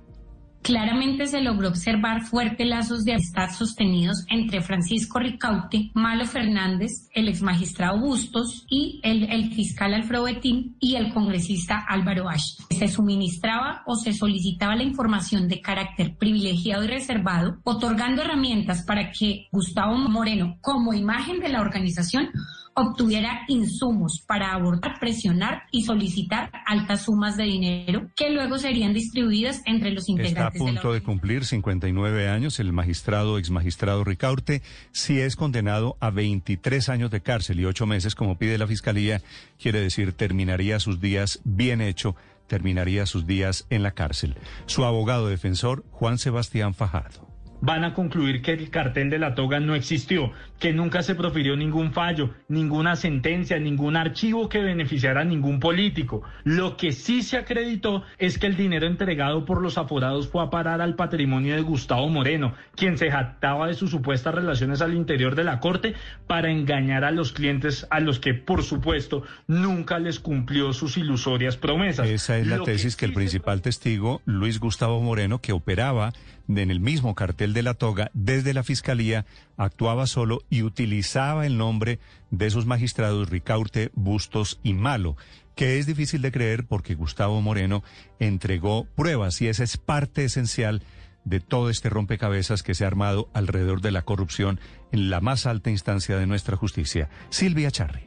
Claramente 0.66 1.28
se 1.28 1.43
logró 1.43 1.68
observar 1.68 2.22
fuertes 2.22 2.66
lazos 2.66 3.05
de 3.05 3.12
amistad 3.12 3.51
sostenidos 3.52 4.24
entre 4.28 4.60
Francisco 4.62 5.20
Ricaute, 5.20 5.93
Malo 5.94 6.26
Fernández, 6.26 7.09
el 7.14 7.28
exmagistrado 7.28 8.01
Bustos 8.01 8.66
y 8.68 9.01
el, 9.05 9.30
el 9.30 9.55
fiscal 9.55 9.94
Alfredo 9.94 10.24
Betín 10.24 10.76
y 10.80 10.97
el 10.97 11.14
congresista 11.14 11.84
Álvaro 11.88 12.28
Ash. 12.28 12.56
Se 12.70 12.88
suministraba 12.88 13.84
o 13.86 13.94
se 13.94 14.12
solicitaba 14.12 14.74
la 14.74 14.82
información 14.82 15.47
de 15.47 15.60
carácter 15.60 16.16
privilegiado 16.18 16.82
y 16.82 16.88
reservado, 16.88 17.59
otorgando 17.62 18.22
herramientas 18.22 18.82
para 18.84 19.12
que 19.12 19.47
Gustavo 19.52 19.97
Moreno, 19.97 20.59
como 20.62 20.94
imagen 20.94 21.38
de 21.38 21.48
la 21.48 21.60
organización, 21.60 22.30
obtuviera 22.77 23.40
insumos 23.48 24.23
para 24.27 24.53
abordar, 24.53 25.01
presionar 25.01 25.62
y 25.73 25.85
solicitar 25.85 26.51
altas 26.66 27.05
sumas 27.05 27.36
de 27.36 27.44
dinero 27.44 28.11
que 28.15 28.31
luego 28.31 28.59
serían 28.59 28.93
distribuidas 28.93 29.62
entre 29.65 29.90
los 29.93 30.09
integrantes. 30.11 30.61
Está 30.61 30.65
a 30.65 30.74
punto 30.74 30.93
de, 30.93 31.03
cumplir 31.03 31.47
59 31.47 32.28
años 32.28 32.61
el 32.61 32.73
magistrado, 32.74 33.39
ex 33.39 33.51
magistrado 33.51 34.05
Ricaurte, 34.05 34.62
si 34.93 35.19
es 35.20 35.36
condenado 35.36 35.97
a 36.01 36.11
23 36.11 36.90
años 36.90 37.11
de 37.11 37.23
cárcel 37.23 37.61
y 37.61 37.65
8 37.65 37.86
meses, 37.86 38.15
como 38.15 38.36
pide 38.36 38.59
la 38.59 38.66
fiscalía, 38.66 39.23
quiere 39.59 39.81
decir 39.81 40.12
terminaría 40.12 40.78
sus 40.78 41.01
días 41.01 41.40
bien 41.44 41.81
hecho 41.81 42.15
terminaría 42.47 43.07
sus 43.07 43.27
días 43.27 43.66
en 43.70 43.82
la 43.82 43.90
cárcel. 43.90 44.36
Su 44.66 44.85
abogado 44.85 45.27
defensor, 45.27 45.85
Juan 45.90 46.16
Sebastián 46.16 46.74
Fajardo 46.74 47.26
van 47.61 47.85
a 47.85 47.95
concluir 47.95 48.43
que 48.43 48.53
el 48.53 48.70
cartel 48.70 49.11
de 49.11 49.19
la 49.19 49.35
toga 49.35 49.61
no 49.61 49.74
existió, 49.74 50.33
que 50.59 50.73
nunca 50.73 51.03
se 51.03 51.15
profirió 51.15 51.57
ningún 51.57 51.93
fallo, 51.93 52.31
ninguna 52.49 52.97
sentencia, 52.97 53.59
ningún 53.59 53.97
archivo 53.97 54.49
que 54.49 54.61
beneficiara 54.61 55.23
a 55.23 55.24
ningún 55.24 55.61
político. 55.61 56.23
Lo 56.45 56.77
que 56.77 56.93
sí 56.93 57.23
se 57.23 57.37
acreditó 57.37 58.03
es 58.19 58.39
que 58.39 58.47
el 58.47 58.57
dinero 58.57 58.87
entregado 58.87 59.45
por 59.45 59.61
los 59.61 59.78
aforados 59.78 60.28
fue 60.28 60.43
a 60.43 60.51
parar 60.51 60.81
al 60.81 60.95
patrimonio 60.95 61.55
de 61.55 61.62
Gustavo 61.62 62.09
Moreno, 62.09 62.55
quien 62.74 62.99
se 62.99 63.11
jactaba 63.11 63.66
de 63.66 63.74
sus 63.74 63.91
supuestas 63.91 64.35
relaciones 64.35 64.81
al 64.81 64.95
interior 64.95 65.35
de 65.35 65.45
la 65.45 65.61
corte 65.61 65.95
para 66.27 66.51
engañar 66.51 67.05
a 67.05 67.11
los 67.11 67.33
clientes 67.33 67.87
a 67.91 68.01
los 68.01 68.20
que, 68.20 68.35
por 68.35 68.62
supuesto, 68.62 69.23
nunca 69.47 69.99
les 69.99 70.20
cumplió 70.20 70.73
sus 70.73 70.97
ilusorias 70.97 71.57
promesas. 71.57 72.09
Esa 72.09 72.39
es 72.39 72.47
la 72.47 72.61
tesis 72.61 72.97
que, 72.97 73.07
el 73.07 73.12
principal 73.12 73.62
testigo, 73.62 74.20
Luis 74.24 74.61
Gustavo 74.61 75.01
Moreno, 75.01 75.41
que 75.41 75.53
operaba 75.53 76.12
en 76.48 76.70
el 76.70 76.81
mismo 76.81 77.14
cartel 77.14 77.52
de 77.52 77.62
la 77.62 77.74
toga, 77.74 78.10
desde 78.14 78.55
la 78.55 78.62
Fiscalía, 78.62 79.27
actuaba 79.56 80.06
solo 80.06 80.43
y 80.51 80.62
utilizaba 80.62 81.47
el 81.47 81.59
nombre 81.59 81.98
de 82.31 82.51
sus 82.51 82.66
magistrados 82.66 83.31
Ricaurte, 83.31 83.90
Bustos 83.94 84.60
y 84.62 84.74
Malo, 84.74 85.16
que 85.55 85.78
es 85.78 85.86
difícil 85.86 86.23
de 86.23 86.32
creer 86.32 86.66
porque 86.66 86.94
Gustavo 86.94 87.40
Moreno 87.40 87.82
entregó 88.18 88.85
pruebas 88.85 89.40
y 89.40 89.48
esa 89.48 89.64
es 89.64 89.77
parte 89.77 90.24
esencial 90.24 90.82
de 91.24 91.40
todo 91.40 91.70
este 91.70 91.90
rompecabezas 91.90 92.62
que 92.62 92.74
se 92.74 92.85
ha 92.85 92.86
armado 92.86 93.28
alrededor 93.35 93.81
de 93.81 93.90
la 93.90 94.02
corrupción 94.02 94.60
en 94.93 95.10
la 95.10 95.20
más 95.20 95.47
alta 95.47 95.70
instancia 95.70 96.16
de 96.16 96.27
nuestra 96.27 96.56
justicia. 96.56 97.09
Silvia 97.31 97.70
Charri. 97.70 98.06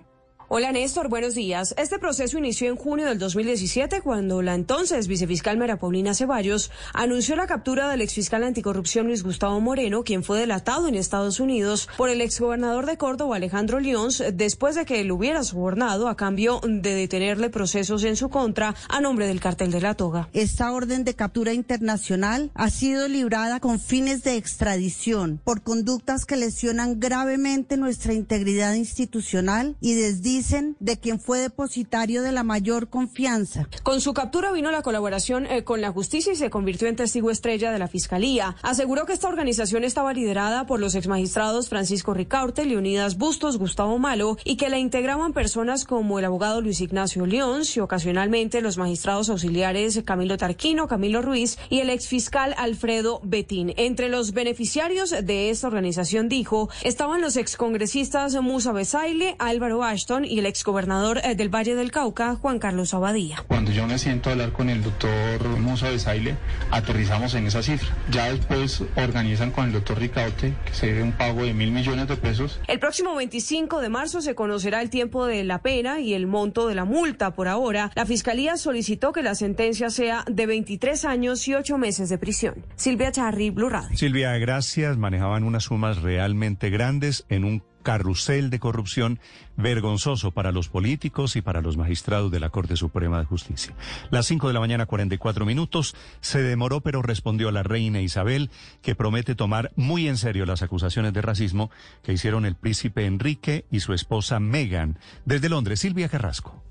Hola 0.51 0.71
Néstor, 0.71 1.09
buenos 1.09 1.35
días. 1.35 1.75
Este 1.77 1.99
proceso 1.99 2.39
inició 2.39 2.69
en 2.69 2.75
junio 2.75 3.05
del 3.05 3.19
2017 3.19 4.01
cuando 4.01 4.41
la 4.41 4.55
entonces 4.55 5.07
vicefiscal 5.07 5.59
Mara 5.59 5.77
Paulina 5.77 6.15
Ceballos 6.15 6.71
anunció 6.91 7.35
la 7.35 7.45
captura 7.45 7.87
del 7.87 8.01
exfiscal 8.01 8.43
anticorrupción 8.43 9.05
Luis 9.05 9.21
Gustavo 9.21 9.61
Moreno, 9.61 10.03
quien 10.03 10.23
fue 10.23 10.39
delatado 10.39 10.87
en 10.87 10.95
Estados 10.95 11.39
Unidos 11.39 11.87
por 11.97 12.09
el 12.09 12.19
exgobernador 12.21 12.87
de 12.87 12.97
Córdoba 12.97 13.35
Alejandro 13.35 13.79
Lyons 13.79 14.23
después 14.33 14.73
de 14.73 14.85
que 14.85 15.01
él 15.01 15.11
hubiera 15.11 15.43
sobornado 15.43 16.07
a 16.07 16.17
cambio 16.17 16.59
de 16.63 16.95
detenerle 16.95 17.51
procesos 17.51 18.03
en 18.03 18.15
su 18.15 18.29
contra 18.29 18.73
a 18.87 19.01
nombre 19.01 19.27
del 19.27 19.41
cartel 19.41 19.69
de 19.69 19.81
la 19.81 19.93
toga. 19.93 20.29
Esta 20.33 20.71
orden 20.71 21.03
de 21.03 21.13
captura 21.13 21.53
internacional 21.53 22.49
ha 22.55 22.71
sido 22.71 23.07
librada 23.07 23.59
con 23.59 23.79
fines 23.79 24.23
de 24.23 24.37
extradición 24.37 25.39
por 25.43 25.61
conductas 25.61 26.25
que 26.25 26.37
lesionan 26.37 26.99
gravemente 26.99 27.77
nuestra 27.77 28.15
integridad 28.15 28.73
institucional 28.73 29.75
y 29.79 29.93
desde 29.93 30.38
dicen 30.39 30.77
de 30.79 30.97
quien 30.97 31.19
fue 31.19 31.39
depositario 31.39 32.23
de 32.23 32.31
la 32.31 32.43
mayor 32.43 32.87
confianza. 32.87 33.67
Con 33.83 33.99
su 33.99 34.13
captura 34.13 34.53
vino 34.53 34.71
la 34.71 34.81
colaboración 34.81 35.45
eh, 35.45 35.65
con 35.65 35.81
la 35.81 35.91
justicia 35.91 36.31
y 36.31 36.37
se 36.37 36.49
convirtió 36.49 36.87
en 36.87 36.95
testigo 36.95 37.29
estrella 37.29 37.73
de 37.73 37.79
la 37.79 37.89
fiscalía. 37.89 38.55
Aseguró 38.61 39.05
que 39.05 39.11
esta 39.11 39.27
organización 39.27 39.83
estaba 39.83 40.13
liderada 40.13 40.65
por 40.65 40.79
los 40.79 40.95
exmagistrados 40.95 41.67
Francisco 41.67 42.13
Ricaurte, 42.13 42.63
Leonidas 42.63 43.17
Bustos, 43.17 43.57
Gustavo 43.57 43.99
Malo 43.99 44.37
y 44.45 44.55
que 44.55 44.69
la 44.69 44.79
integraban 44.79 45.33
personas 45.33 45.83
como 45.83 46.19
el 46.19 46.25
abogado 46.25 46.61
Luis 46.61 46.79
Ignacio 46.79 47.25
León 47.25 47.63
y 47.75 47.79
ocasionalmente 47.81 48.61
los 48.61 48.77
magistrados 48.77 49.29
auxiliares 49.29 50.01
Camilo 50.05 50.37
Tarquino, 50.37 50.87
Camilo 50.87 51.21
Ruiz 51.21 51.57
y 51.69 51.79
el 51.79 51.89
exfiscal 51.89 52.55
Alfredo 52.57 53.19
Betín. 53.23 53.73
Entre 53.75 54.07
los 54.07 54.31
beneficiarios 54.31 55.09
de 55.09 55.49
esta 55.49 55.67
organización, 55.67 56.29
dijo, 56.29 56.69
estaban 56.85 57.19
los 57.19 57.35
excongresistas 57.35 58.41
Musa 58.41 58.71
Besaile, 58.71 59.35
Álvaro 59.37 59.83
Ashton 59.83 60.28
y 60.29 60.39
el 60.39 60.45
exgobernador 60.45 61.19
eh, 61.23 61.35
del 61.35 61.53
Valle 61.53 61.75
del 61.75 61.91
Cauca, 61.91 62.35
Juan 62.35 62.59
Carlos 62.59 62.93
Abadía. 62.93 63.43
Cuando 63.47 63.71
yo 63.71 63.87
me 63.87 63.97
siento 63.97 64.29
a 64.29 64.33
hablar 64.33 64.51
con 64.51 64.69
el 64.69 64.83
doctor 64.83 65.43
Musa 65.59 65.89
Besaile, 65.89 66.37
aterrizamos 66.71 67.33
en 67.33 67.47
esa 67.47 67.63
cifra. 67.63 67.89
Ya 68.11 68.31
después 68.31 68.83
organizan 68.95 69.51
con 69.51 69.65
el 69.65 69.73
doctor 69.73 69.99
Ricaute, 69.99 70.53
que 70.65 70.73
se 70.73 70.87
debe 70.87 71.03
un 71.03 71.11
pago 71.13 71.43
de 71.43 71.53
mil 71.53 71.71
millones 71.71 72.07
de 72.07 72.15
pesos. 72.15 72.59
El 72.67 72.79
próximo 72.79 73.15
25 73.15 73.81
de 73.81 73.89
marzo 73.89 74.21
se 74.21 74.35
conocerá 74.35 74.81
el 74.81 74.89
tiempo 74.89 75.25
de 75.25 75.43
la 75.43 75.61
pena 75.61 75.99
y 75.99 76.13
el 76.13 76.27
monto 76.27 76.67
de 76.67 76.75
la 76.75 76.85
multa. 76.85 77.31
Por 77.33 77.47
ahora, 77.47 77.91
la 77.95 78.05
Fiscalía 78.05 78.57
solicitó 78.57 79.11
que 79.11 79.23
la 79.23 79.35
sentencia 79.35 79.89
sea 79.89 80.23
de 80.29 80.45
23 80.45 81.05
años 81.05 81.47
y 81.47 81.55
8 81.55 81.77
meses 81.77 82.09
de 82.09 82.17
prisión. 82.17 82.65
Silvia 82.75 83.11
Charri, 83.11 83.49
Blue 83.49 83.69
Radio. 83.69 83.97
Silvia, 83.97 84.37
gracias. 84.37 84.97
Manejaban 84.97 85.43
unas 85.43 85.63
sumas 85.63 86.01
realmente 86.01 86.69
grandes 86.69 87.25
en 87.29 87.45
un 87.45 87.63
carrusel 87.89 88.51
de 88.51 88.59
corrupción 88.59 89.17
vergonzoso 89.57 90.29
para 90.29 90.51
los 90.51 90.69
políticos 90.69 91.35
y 91.35 91.41
para 91.41 91.59
los 91.61 91.75
magistrados 91.75 92.29
de 92.29 92.39
la 92.39 92.51
Corte 92.51 92.75
Suprema 92.75 93.17
de 93.17 93.25
Justicia. 93.25 93.73
Las 94.11 94.27
5 94.27 94.47
de 94.47 94.53
la 94.53 94.59
mañana, 94.59 94.85
44 94.85 95.43
minutos, 95.43 95.95
se 96.21 96.43
demoró 96.43 96.81
pero 96.81 97.01
respondió 97.01 97.49
la 97.49 97.63
reina 97.63 97.99
Isabel, 97.99 98.51
que 98.83 98.93
promete 98.93 99.33
tomar 99.33 99.71
muy 99.75 100.07
en 100.07 100.17
serio 100.17 100.45
las 100.45 100.61
acusaciones 100.61 101.13
de 101.13 101.23
racismo 101.23 101.71
que 102.03 102.13
hicieron 102.13 102.45
el 102.45 102.53
príncipe 102.53 103.07
Enrique 103.07 103.65
y 103.71 103.79
su 103.79 103.93
esposa 103.93 104.39
Meghan. 104.39 104.99
Desde 105.25 105.49
Londres, 105.49 105.79
Silvia 105.79 106.09
Carrasco. 106.09 106.68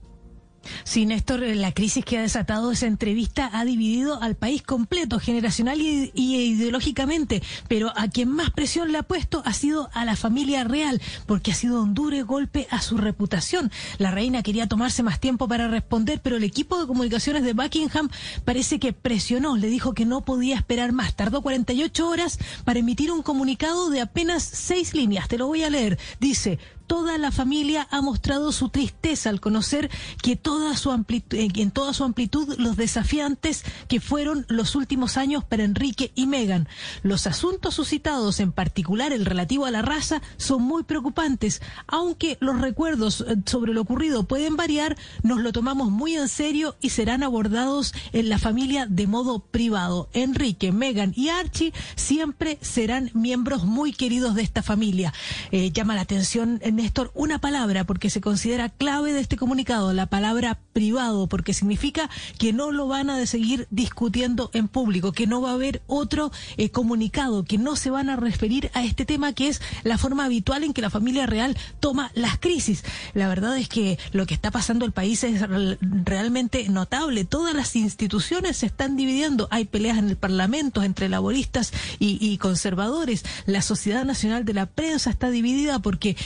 Sí, 0.84 1.06
Néstor, 1.06 1.40
la 1.40 1.72
crisis 1.72 2.04
que 2.04 2.18
ha 2.18 2.22
desatado 2.22 2.72
esa 2.72 2.86
entrevista 2.86 3.50
ha 3.52 3.64
dividido 3.64 4.20
al 4.20 4.34
país 4.34 4.62
completo, 4.62 5.18
generacional 5.18 5.80
y, 5.80 6.10
ideológicamente, 6.14 7.42
pero 7.68 7.92
a 7.96 8.08
quien 8.08 8.30
más 8.30 8.50
presión 8.50 8.92
le 8.92 8.98
ha 8.98 9.02
puesto 9.02 9.42
ha 9.44 9.52
sido 9.52 9.90
a 9.92 10.04
la 10.04 10.16
familia 10.16 10.64
real, 10.64 11.00
porque 11.26 11.52
ha 11.52 11.54
sido 11.54 11.82
un 11.82 11.94
duro 11.94 12.08
golpe 12.24 12.66
a 12.70 12.80
su 12.80 12.96
reputación. 12.96 13.70
La 13.98 14.10
reina 14.10 14.42
quería 14.42 14.66
tomarse 14.66 15.02
más 15.02 15.20
tiempo 15.20 15.46
para 15.46 15.68
responder, 15.68 16.20
pero 16.22 16.36
el 16.36 16.44
equipo 16.44 16.80
de 16.80 16.86
comunicaciones 16.86 17.42
de 17.42 17.52
Buckingham 17.52 18.08
parece 18.44 18.78
que 18.78 18.92
presionó, 18.92 19.56
le 19.56 19.68
dijo 19.68 19.94
que 19.94 20.06
no 20.06 20.22
podía 20.22 20.56
esperar 20.56 20.92
más. 20.92 21.14
Tardó 21.14 21.42
48 21.42 22.08
horas 22.08 22.38
para 22.64 22.80
emitir 22.80 23.12
un 23.12 23.22
comunicado 23.22 23.90
de 23.90 24.00
apenas 24.00 24.42
seis 24.42 24.94
líneas. 24.94 25.28
Te 25.28 25.38
lo 25.38 25.46
voy 25.46 25.62
a 25.62 25.70
leer. 25.70 25.98
Dice, 26.18 26.58
toda 26.88 27.18
la 27.18 27.30
familia 27.30 27.86
ha 27.92 28.02
mostrado 28.02 28.50
su 28.50 28.70
tristeza 28.70 29.30
al 29.30 29.40
conocer 29.40 29.90
que 30.20 30.34
toda 30.34 30.76
su 30.76 30.90
eh, 30.90 31.48
en 31.54 31.70
toda 31.70 31.92
su 31.92 32.02
amplitud 32.02 32.56
los 32.58 32.76
desafiantes 32.76 33.62
que 33.86 34.00
fueron 34.00 34.46
los 34.48 34.74
últimos 34.74 35.16
años 35.16 35.44
para 35.44 35.62
Enrique 35.62 36.10
y 36.16 36.26
Meghan. 36.26 36.66
Los 37.02 37.26
asuntos 37.26 37.74
suscitados, 37.74 38.40
en 38.40 38.52
particular 38.52 39.12
el 39.12 39.26
relativo 39.26 39.66
a 39.66 39.70
la 39.70 39.82
raza, 39.82 40.22
son 40.38 40.62
muy 40.62 40.82
preocupantes. 40.82 41.60
Aunque 41.86 42.38
los 42.40 42.60
recuerdos 42.60 43.24
eh, 43.28 43.36
sobre 43.46 43.74
lo 43.74 43.82
ocurrido 43.82 44.24
pueden 44.24 44.56
variar, 44.56 44.96
nos 45.22 45.40
lo 45.40 45.52
tomamos 45.52 45.90
muy 45.90 46.16
en 46.16 46.28
serio 46.28 46.76
y 46.80 46.90
serán 46.90 47.22
abordados 47.22 47.92
en 48.12 48.30
la 48.30 48.38
familia 48.38 48.86
de 48.86 49.06
modo 49.06 49.40
privado. 49.40 50.08
Enrique, 50.14 50.72
Meghan 50.72 51.12
y 51.14 51.28
Archie 51.28 51.74
siempre 51.96 52.58
serán 52.62 53.10
miembros 53.12 53.64
muy 53.64 53.92
queridos 53.92 54.34
de 54.34 54.42
esta 54.42 54.62
familia. 54.62 55.12
Eh, 55.52 55.70
llama 55.70 55.94
la 55.94 56.00
atención 56.00 56.60
en 56.62 56.77
Néstor, 56.78 57.10
una 57.14 57.40
palabra, 57.40 57.82
porque 57.82 58.08
se 58.08 58.20
considera 58.20 58.68
clave 58.68 59.12
de 59.12 59.18
este 59.18 59.36
comunicado, 59.36 59.92
la 59.92 60.06
palabra 60.06 60.60
privado, 60.72 61.26
porque 61.26 61.52
significa 61.52 62.08
que 62.38 62.52
no 62.52 62.70
lo 62.70 62.86
van 62.86 63.10
a 63.10 63.26
seguir 63.26 63.66
discutiendo 63.70 64.48
en 64.52 64.68
público, 64.68 65.10
que 65.10 65.26
no 65.26 65.40
va 65.40 65.50
a 65.50 65.54
haber 65.54 65.82
otro 65.88 66.30
eh, 66.56 66.70
comunicado, 66.70 67.44
que 67.44 67.58
no 67.58 67.74
se 67.74 67.90
van 67.90 68.08
a 68.10 68.14
referir 68.14 68.70
a 68.74 68.84
este 68.84 69.04
tema 69.04 69.32
que 69.32 69.48
es 69.48 69.60
la 69.82 69.98
forma 69.98 70.24
habitual 70.24 70.62
en 70.62 70.72
que 70.72 70.80
la 70.80 70.88
familia 70.88 71.26
real 71.26 71.56
toma 71.80 72.12
las 72.14 72.38
crisis. 72.38 72.84
La 73.12 73.26
verdad 73.26 73.58
es 73.58 73.68
que 73.68 73.98
lo 74.12 74.26
que 74.26 74.34
está 74.34 74.52
pasando 74.52 74.84
el 74.86 74.92
país 74.92 75.24
es 75.24 75.42
realmente 75.80 76.68
notable. 76.68 77.24
Todas 77.24 77.56
las 77.56 77.74
instituciones 77.74 78.58
se 78.58 78.66
están 78.66 78.96
dividiendo. 78.96 79.48
Hay 79.50 79.64
peleas 79.64 79.98
en 79.98 80.10
el 80.10 80.16
Parlamento 80.16 80.84
entre 80.84 81.08
laboristas 81.08 81.72
y, 81.98 82.18
y 82.24 82.38
conservadores. 82.38 83.24
La 83.46 83.62
Sociedad 83.62 84.04
Nacional 84.04 84.44
de 84.44 84.54
la 84.54 84.66
Prensa 84.66 85.10
está 85.10 85.30
dividida 85.30 85.80
porque 85.80 86.16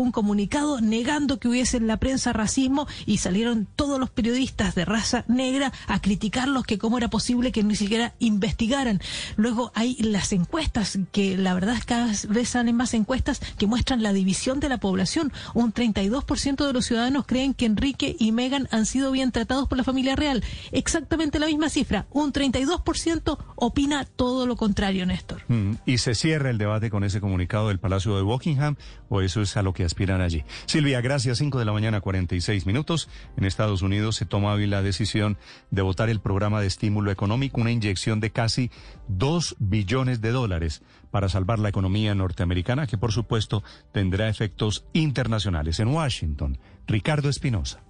un 0.00 0.12
comunicado 0.12 0.80
negando 0.80 1.38
que 1.38 1.48
hubiese 1.48 1.76
en 1.76 1.86
la 1.86 1.98
prensa 1.98 2.32
racismo 2.32 2.86
y 3.06 3.18
salieron 3.18 3.66
todos 3.76 3.98
los 3.98 4.10
periodistas 4.10 4.74
de 4.74 4.84
raza 4.84 5.24
negra 5.28 5.72
a 5.86 6.00
criticarlos 6.00 6.64
que 6.64 6.78
cómo 6.78 6.98
era 6.98 7.08
posible 7.08 7.52
que 7.52 7.62
ni 7.62 7.76
siquiera 7.76 8.14
investigaran. 8.18 9.00
Luego 9.36 9.72
hay 9.74 9.96
las 9.96 10.32
encuestas, 10.32 10.98
que 11.12 11.36
la 11.36 11.54
verdad 11.54 11.76
cada 11.84 12.12
vez 12.28 12.48
salen 12.48 12.76
más 12.76 12.94
encuestas 12.94 13.40
que 13.58 13.66
muestran 13.66 14.02
la 14.02 14.12
división 14.12 14.60
de 14.60 14.68
la 14.68 14.78
población. 14.78 15.32
Un 15.54 15.72
32% 15.72 16.66
de 16.66 16.72
los 16.72 16.86
ciudadanos 16.86 17.26
creen 17.26 17.54
que 17.54 17.66
Enrique 17.66 18.16
y 18.18 18.32
Meghan 18.32 18.68
han 18.70 18.86
sido 18.86 19.10
bien 19.10 19.32
tratados 19.32 19.68
por 19.68 19.78
la 19.78 19.84
familia 19.84 20.16
real. 20.16 20.42
Exactamente 20.72 21.38
la 21.38 21.46
misma 21.46 21.68
cifra. 21.68 22.06
Un 22.10 22.32
32% 22.32 23.38
opina 23.56 24.04
todo 24.04 24.46
lo 24.46 24.56
contrario, 24.56 25.06
Néstor. 25.06 25.42
Mm, 25.48 25.74
¿Y 25.86 25.98
se 25.98 26.14
cierra 26.14 26.50
el 26.50 26.58
debate 26.58 26.90
con 26.90 27.04
ese 27.04 27.20
comunicado 27.20 27.68
del 27.68 27.78
Palacio 27.78 28.16
de 28.16 28.22
Buckingham 28.22 28.76
o 29.08 29.20
eso 29.20 29.42
es 29.42 29.56
a 29.56 29.62
lo 29.62 29.72
que 29.72 29.83
aspiran 29.84 30.20
allí? 30.20 30.44
Silvia, 30.66 31.00
gracias. 31.00 31.38
5 31.38 31.58
de 31.58 31.64
la 31.64 31.72
mañana, 31.72 32.00
46 32.00 32.66
minutos. 32.66 33.08
En 33.36 33.44
Estados 33.44 33.82
Unidos 33.82 34.16
se 34.16 34.26
toma 34.26 34.52
hoy 34.52 34.66
la 34.66 34.82
decisión 34.82 35.38
de 35.70 35.82
votar 35.82 36.08
el 36.08 36.20
programa 36.20 36.60
de 36.60 36.66
estímulo 36.66 37.10
económico, 37.10 37.60
una 37.60 37.70
inyección 37.70 38.20
de 38.20 38.30
casi 38.30 38.70
2 39.08 39.56
billones 39.58 40.20
de 40.20 40.30
dólares 40.30 40.82
para 41.10 41.28
salvar 41.28 41.58
la 41.58 41.68
economía 41.68 42.14
norteamericana, 42.14 42.86
que 42.86 42.98
por 42.98 43.12
supuesto 43.12 43.62
tendrá 43.92 44.28
efectos 44.28 44.84
internacionales. 44.92 45.78
En 45.80 45.88
Washington, 45.88 46.58
Ricardo 46.86 47.28
Espinosa. 47.28 47.82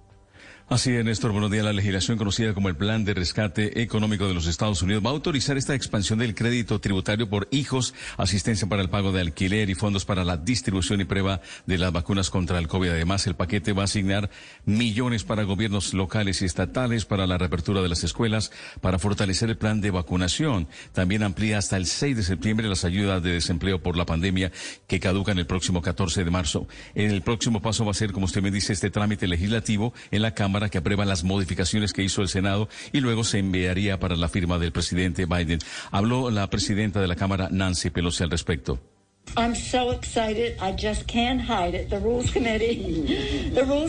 Así 0.67 0.91
es, 0.95 1.05
Néstor. 1.05 1.31
Buenos 1.31 1.51
días. 1.51 1.63
La 1.63 1.73
legislación 1.73 2.17
conocida 2.17 2.55
como 2.55 2.69
el 2.69 2.75
Plan 2.75 3.05
de 3.05 3.13
Rescate 3.13 3.83
Económico 3.83 4.27
de 4.27 4.33
los 4.33 4.47
Estados 4.47 4.81
Unidos 4.81 5.05
va 5.05 5.11
a 5.11 5.13
autorizar 5.13 5.57
esta 5.57 5.75
expansión 5.75 6.17
del 6.17 6.33
crédito 6.33 6.81
tributario 6.81 7.29
por 7.29 7.47
hijos, 7.51 7.93
asistencia 8.17 8.67
para 8.67 8.81
el 8.81 8.89
pago 8.89 9.11
de 9.11 9.21
alquiler 9.21 9.69
y 9.69 9.75
fondos 9.75 10.05
para 10.05 10.23
la 10.23 10.37
distribución 10.37 11.01
y 11.01 11.05
prueba 11.05 11.39
de 11.67 11.77
las 11.77 11.93
vacunas 11.93 12.31
contra 12.31 12.57
el 12.57 12.67
COVID. 12.67 12.89
Además, 12.89 13.27
el 13.27 13.35
paquete 13.35 13.73
va 13.73 13.83
a 13.83 13.85
asignar 13.85 14.31
millones 14.65 15.23
para 15.23 15.43
gobiernos 15.43 15.93
locales 15.93 16.41
y 16.41 16.45
estatales 16.45 17.05
para 17.05 17.27
la 17.27 17.37
reapertura 17.37 17.83
de 17.83 17.89
las 17.89 18.03
escuelas, 18.03 18.51
para 18.81 18.97
fortalecer 18.97 19.51
el 19.51 19.57
plan 19.57 19.81
de 19.81 19.91
vacunación. 19.91 20.67
También 20.93 21.21
amplía 21.21 21.59
hasta 21.59 21.77
el 21.77 21.85
6 21.85 22.17
de 22.17 22.23
septiembre 22.23 22.67
las 22.67 22.85
ayudas 22.85 23.21
de 23.21 23.33
desempleo 23.33 23.83
por 23.83 23.97
la 23.97 24.07
pandemia 24.07 24.51
que 24.87 24.99
caducan 24.99 25.37
el 25.37 25.45
próximo 25.45 25.83
14 25.83 26.23
de 26.23 26.31
marzo. 26.31 26.67
El 26.95 27.21
próximo 27.21 27.61
paso 27.61 27.85
va 27.85 27.91
a 27.91 27.93
ser, 27.93 28.11
como 28.11 28.25
usted 28.25 28.41
me 28.41 28.49
dice, 28.49 28.73
este 28.73 28.89
trámite 28.89 29.27
legislativo 29.27 29.93
en 30.09 30.23
la 30.23 30.33
Cámara 30.33 30.54
que 30.69 30.77
aprueba 30.79 31.05
las 31.05 31.23
modificaciones 31.23 31.93
que 31.93 32.03
hizo 32.03 32.21
el 32.21 32.29
Senado 32.29 32.69
y 32.91 33.01
luego 33.01 33.23
se 33.23 33.39
enviaría 33.39 33.99
para 33.99 34.15
la 34.15 34.29
firma 34.29 34.57
del 34.57 34.71
presidente 34.71 35.25
Biden. 35.25 35.59
Habló 35.91 36.31
la 36.31 36.49
presidenta 36.49 37.01
de 37.01 37.07
la 37.07 37.15
Cámara, 37.15 37.49
Nancy 37.51 37.89
Pelosi, 37.89 38.23
al 38.23 38.31
respecto. 38.31 38.94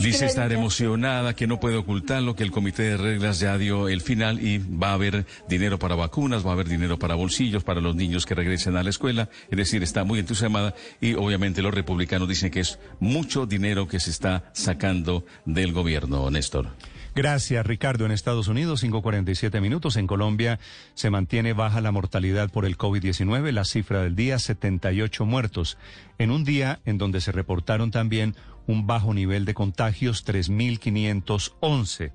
Dice 0.00 0.26
estar 0.26 0.50
emocionada, 0.52 1.34
que 1.34 1.46
no 1.46 1.60
puede 1.60 1.76
ocultarlo, 1.76 2.34
que 2.34 2.42
el 2.42 2.50
comité 2.50 2.82
de 2.82 2.96
reglas 2.96 3.38
ya 3.38 3.56
dio 3.56 3.88
el 3.88 4.00
final 4.00 4.44
y 4.44 4.58
va 4.58 4.90
a 4.90 4.94
haber 4.94 5.24
dinero 5.48 5.78
para 5.78 5.94
vacunas, 5.94 6.44
va 6.44 6.50
a 6.50 6.52
haber 6.54 6.68
dinero 6.68 6.98
para 6.98 7.14
bolsillos, 7.14 7.62
para 7.62 7.80
los 7.80 7.94
niños 7.94 8.26
que 8.26 8.34
regresen 8.34 8.76
a 8.76 8.82
la 8.82 8.90
escuela. 8.90 9.28
Es 9.50 9.56
decir, 9.56 9.82
está 9.82 10.04
muy 10.04 10.18
entusiasmada 10.18 10.74
y 11.00 11.14
obviamente 11.14 11.62
los 11.62 11.74
republicanos 11.74 12.28
dicen 12.28 12.50
que 12.50 12.60
es 12.60 12.78
mucho 12.98 13.46
dinero 13.46 13.86
que 13.86 14.00
se 14.00 14.10
está 14.10 14.50
sacando 14.52 15.24
del 15.44 15.72
gobierno, 15.72 16.30
Néstor. 16.30 16.70
Gracias, 17.16 17.64
Ricardo. 17.64 18.04
En 18.04 18.12
Estados 18.12 18.46
Unidos, 18.46 18.84
5.47 18.84 19.62
minutos. 19.62 19.96
En 19.96 20.06
Colombia 20.06 20.60
se 20.92 21.08
mantiene 21.08 21.54
baja 21.54 21.80
la 21.80 21.90
mortalidad 21.90 22.50
por 22.50 22.66
el 22.66 22.76
COVID-19. 22.76 23.52
La 23.52 23.64
cifra 23.64 24.02
del 24.02 24.14
día, 24.14 24.38
78 24.38 25.24
muertos. 25.24 25.78
En 26.18 26.30
un 26.30 26.44
día 26.44 26.80
en 26.84 26.98
donde 26.98 27.22
se 27.22 27.32
reportaron 27.32 27.90
también 27.90 28.36
un 28.66 28.86
bajo 28.86 29.14
nivel 29.14 29.46
de 29.46 29.54
contagios, 29.54 30.26
3.511. 30.26 32.12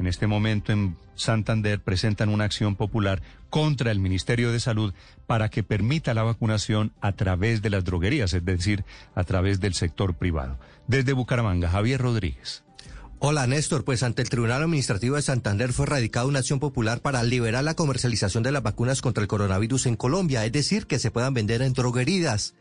En 0.00 0.06
este 0.08 0.26
momento 0.26 0.72
en 0.72 0.96
Santander 1.14 1.80
presentan 1.80 2.28
una 2.28 2.42
acción 2.42 2.74
popular 2.74 3.22
contra 3.50 3.92
el 3.92 4.00
Ministerio 4.00 4.50
de 4.50 4.58
Salud 4.58 4.92
para 5.28 5.48
que 5.48 5.62
permita 5.62 6.12
la 6.12 6.24
vacunación 6.24 6.92
a 7.00 7.12
través 7.12 7.62
de 7.62 7.70
las 7.70 7.84
droguerías, 7.84 8.34
es 8.34 8.44
decir, 8.44 8.84
a 9.14 9.22
través 9.22 9.60
del 9.60 9.74
sector 9.74 10.14
privado. 10.14 10.58
Desde 10.88 11.12
Bucaramanga, 11.12 11.68
Javier 11.68 12.00
Rodríguez. 12.00 12.64
Hola 13.22 13.46
Néstor, 13.46 13.84
pues 13.84 14.02
ante 14.02 14.22
el 14.22 14.30
Tribunal 14.30 14.62
Administrativo 14.62 15.16
de 15.16 15.20
Santander 15.20 15.74
fue 15.74 15.84
radicada 15.84 16.24
una 16.24 16.38
acción 16.38 16.58
popular 16.58 17.02
para 17.02 17.22
liberar 17.22 17.62
la 17.62 17.74
comercialización 17.74 18.42
de 18.42 18.50
las 18.50 18.62
vacunas 18.62 19.02
contra 19.02 19.20
el 19.20 19.28
coronavirus 19.28 19.84
en 19.84 19.96
Colombia, 19.96 20.46
es 20.46 20.52
decir, 20.52 20.86
que 20.86 20.98
se 20.98 21.10
puedan 21.10 21.34
vender 21.34 21.60
en 21.60 21.74
droguerías. 21.74 22.54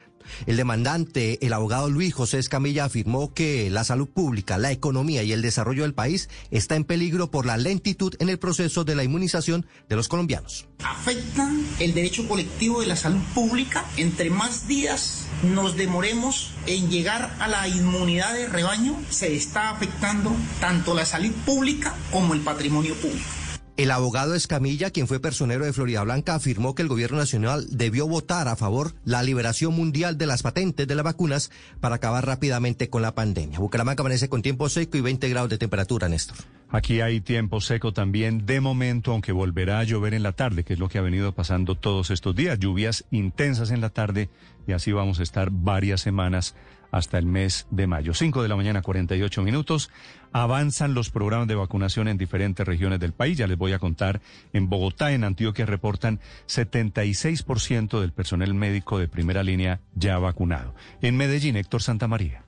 El 0.46 0.58
demandante, 0.58 1.46
el 1.46 1.54
abogado 1.54 1.90
Luis 1.90 2.14
José 2.14 2.40
Escamilla, 2.40 2.86
afirmó 2.86 3.34
que 3.34 3.70
la 3.70 3.84
salud 3.84 4.08
pública, 4.08 4.58
la 4.58 4.72
economía 4.72 5.24
y 5.24 5.32
el 5.32 5.42
desarrollo 5.42 5.84
del 5.84 5.94
país 5.94 6.30
está 6.52 6.76
en 6.76 6.84
peligro 6.84 7.32
por 7.32 7.46
la 7.46 7.58
lentitud 7.58 8.16
en 8.20 8.30
el 8.30 8.40
proceso 8.40 8.84
de 8.84 8.96
la 8.96 9.04
inmunización 9.04 9.66
de 9.88 9.96
los 9.96 10.08
colombianos. 10.08 10.68
Afectan 10.84 11.66
el 11.80 11.94
derecho 11.94 12.28
colectivo 12.28 12.82
de 12.82 12.88
la 12.88 12.96
salud 12.96 13.22
pública. 13.34 13.86
Entre 13.98 14.30
más 14.30 14.68
días 14.68 15.26
nos 15.44 15.76
demoremos 15.76 16.52
en 16.66 16.90
llegar 16.90 17.36
a 17.40 17.48
la 17.48 17.68
inmunidad 17.68 18.34
de 18.34 18.48
rebaño, 18.48 18.96
se 19.10 19.36
está 19.36 19.70
afectando 19.70 20.36
tanto 20.60 20.94
la 20.94 21.06
salud 21.06 21.32
pública 21.46 21.96
como 22.12 22.34
el 22.34 22.42
patrimonio 22.42 22.96
público. 22.96 23.39
El 23.80 23.92
abogado 23.92 24.36
Escamilla, 24.36 24.90
quien 24.90 25.08
fue 25.08 25.22
personero 25.22 25.64
de 25.64 25.72
Florida 25.72 26.04
Blanca, 26.04 26.36
afirmó 26.36 26.76
que 26.76 26.82
el 26.82 26.90
gobierno 26.90 27.18
nacional 27.18 27.66
debió 27.70 28.10
votar 28.10 28.50
a 28.50 28.58
favor 28.58 28.92
la 29.06 29.24
liberación 29.24 29.74
mundial 29.74 30.18
de 30.18 30.26
las 30.26 30.44
patentes 30.44 30.86
de 30.86 30.96
las 30.96 31.06
vacunas 31.06 31.50
para 31.80 31.96
acabar 31.96 32.26
rápidamente 32.26 32.90
con 32.90 33.02
la 33.02 33.16
pandemia. 33.16 33.58
Bucaramanga 33.58 34.02
amanece 34.02 34.28
con 34.28 34.42
tiempo 34.42 34.68
seco 34.68 34.98
y 34.98 35.02
20 35.02 35.30
grados 35.30 35.50
de 35.50 35.58
temperatura, 35.58 36.10
Néstor. 36.10 36.36
Aquí 36.68 37.00
hay 37.00 37.22
tiempo 37.22 37.62
seco 37.62 37.94
también 37.94 38.46
de 38.46 38.60
momento, 38.60 39.14
aunque 39.14 39.32
volverá 39.32 39.80
a 39.80 39.86
llover 39.86 40.14
en 40.14 40.24
la 40.24 40.34
tarde, 40.34 40.66
que 40.66 40.74
es 40.74 40.80
lo 40.80 40.90
que 40.90 40.98
ha 40.98 41.02
venido 41.02 41.32
pasando 41.32 41.76
todos 41.76 42.12
estos 42.12 42.36
días. 42.36 42.60
Lluvias 42.60 43.06
intensas 43.12 43.72
en 43.72 43.80
la 43.80 43.92
tarde 43.92 44.30
y 44.68 44.74
así 44.74 44.92
vamos 44.92 45.22
a 45.22 45.24
estar 45.24 45.52
varias 45.52 46.02
semanas 46.02 46.54
hasta 46.92 47.18
el 47.18 47.26
mes 47.26 47.68
de 47.72 47.88
mayo. 47.88 48.14
5 48.14 48.42
de 48.42 48.50
la 48.50 48.56
mañana, 48.56 48.82
48 48.82 49.42
minutos. 49.42 49.90
Avanzan 50.32 50.94
los 50.94 51.10
programas 51.10 51.48
de 51.48 51.56
vacunación 51.56 52.08
en 52.08 52.18
diferentes 52.18 52.66
regiones 52.66 53.00
del 53.00 53.14
país. 53.14 53.38
Ya 53.38 53.48
les 53.48 53.58
voy 53.58 53.74
a 53.74 53.80
contar. 53.80 54.22
En 54.54 54.70
Bogotá, 54.70 55.12
en 55.12 55.24
Antioquia, 55.24 55.66
reportan 55.66 56.20
76% 56.48 58.00
del 58.00 58.12
personal 58.12 58.54
médico 58.54 59.00
de 59.00 59.08
primera 59.08 59.44
línea 59.44 59.80
ya 59.96 60.18
vacunado. 60.18 60.74
En 61.02 61.18
Medellín, 61.18 61.56
Héctor 61.56 61.82
Santa 61.82 62.08
María. 62.08 62.44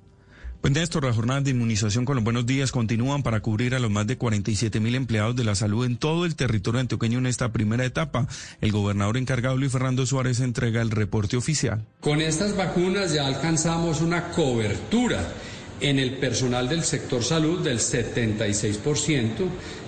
Pues 0.61 0.73
Néstor, 0.75 1.05
las 1.05 1.15
jornadas 1.15 1.43
de 1.43 1.49
inmunización 1.49 2.05
con 2.05 2.15
los 2.15 2.23
buenos 2.23 2.45
días 2.45 2.71
continúan 2.71 3.23
para 3.23 3.39
cubrir 3.39 3.73
a 3.73 3.79
los 3.79 3.89
más 3.89 4.05
de 4.05 4.19
47 4.19 4.79
mil 4.79 4.93
empleados 4.93 5.35
de 5.35 5.43
la 5.43 5.55
salud 5.55 5.87
en 5.87 5.97
todo 5.97 6.23
el 6.23 6.35
territorio 6.35 6.79
antioqueño 6.79 7.17
en 7.17 7.25
esta 7.25 7.51
primera 7.51 7.83
etapa. 7.83 8.27
El 8.61 8.71
gobernador 8.71 9.17
encargado 9.17 9.57
Luis 9.57 9.71
Fernando 9.71 10.05
Suárez 10.05 10.39
entrega 10.39 10.83
el 10.83 10.91
reporte 10.91 11.35
oficial. 11.35 11.87
Con 11.99 12.21
estas 12.21 12.55
vacunas 12.55 13.11
ya 13.11 13.25
alcanzamos 13.25 14.01
una 14.01 14.29
cobertura 14.29 15.33
en 15.81 15.99
el 15.99 16.13
personal 16.13 16.69
del 16.69 16.83
sector 16.83 17.23
salud 17.23 17.59
del 17.59 17.79
76%. 17.79 19.29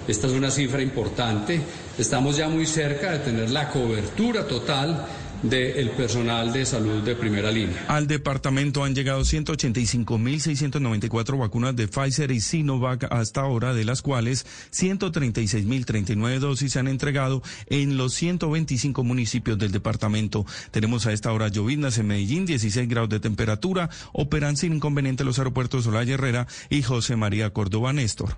Esta 0.08 0.28
es 0.28 0.34
una 0.34 0.52
cifra 0.52 0.82
importante. 0.82 1.62
Estamos 1.98 2.38
ya 2.38 2.50
muy 2.50 2.66
cerca 2.66 3.12
de 3.12 3.20
tener 3.20 3.50
la 3.52 3.70
cobertura 3.70 4.46
total 4.46 5.06
del 5.44 5.92
personal 5.92 6.52
de 6.52 6.66
salud 6.66 7.04
de 7.04 7.16
primera 7.16 7.52
línea. 7.52 7.86
Al 7.88 8.08
departamento 8.08 8.84
han 8.84 8.96
llegado 8.96 9.22
185.694 9.22 11.38
vacunas 11.38 11.76
de 11.76 11.88
Pfizer 11.88 12.32
y 12.32 12.42
Sinovac 12.42 13.06
hasta 13.12 13.42
ahora, 13.42 13.74
de 13.74 13.86
las 13.86 14.02
cuales 14.02 14.48
136.039 14.72 16.40
dosis 16.40 16.72
se 16.72 16.80
han 16.80 16.88
entregado 16.88 17.44
en 17.68 17.98
los 17.98 18.14
125 18.14 19.04
municipios 19.04 19.60
del 19.60 19.72
departamento. 19.72 20.46
Tenemos 20.72 21.06
a 21.06 21.14
esta 21.14 21.32
hora 21.32 21.50
llovinas 21.50 21.98
en 21.98 22.08
Medellín, 22.08 22.46
16 22.46 22.88
grados 22.88 23.10
de 23.10 23.20
temperatura, 23.20 23.90
operan 24.14 24.56
sin 24.58 24.74
inconveniente 24.74 25.24
los 25.24 25.40
aeropuertos 25.40 25.88
Olaya 25.88 26.14
Herrera 26.16 26.48
y 26.70 26.84
José 26.84 27.16
María 27.16 27.52
Córdoba 27.52 27.94
Néstor. 27.94 28.38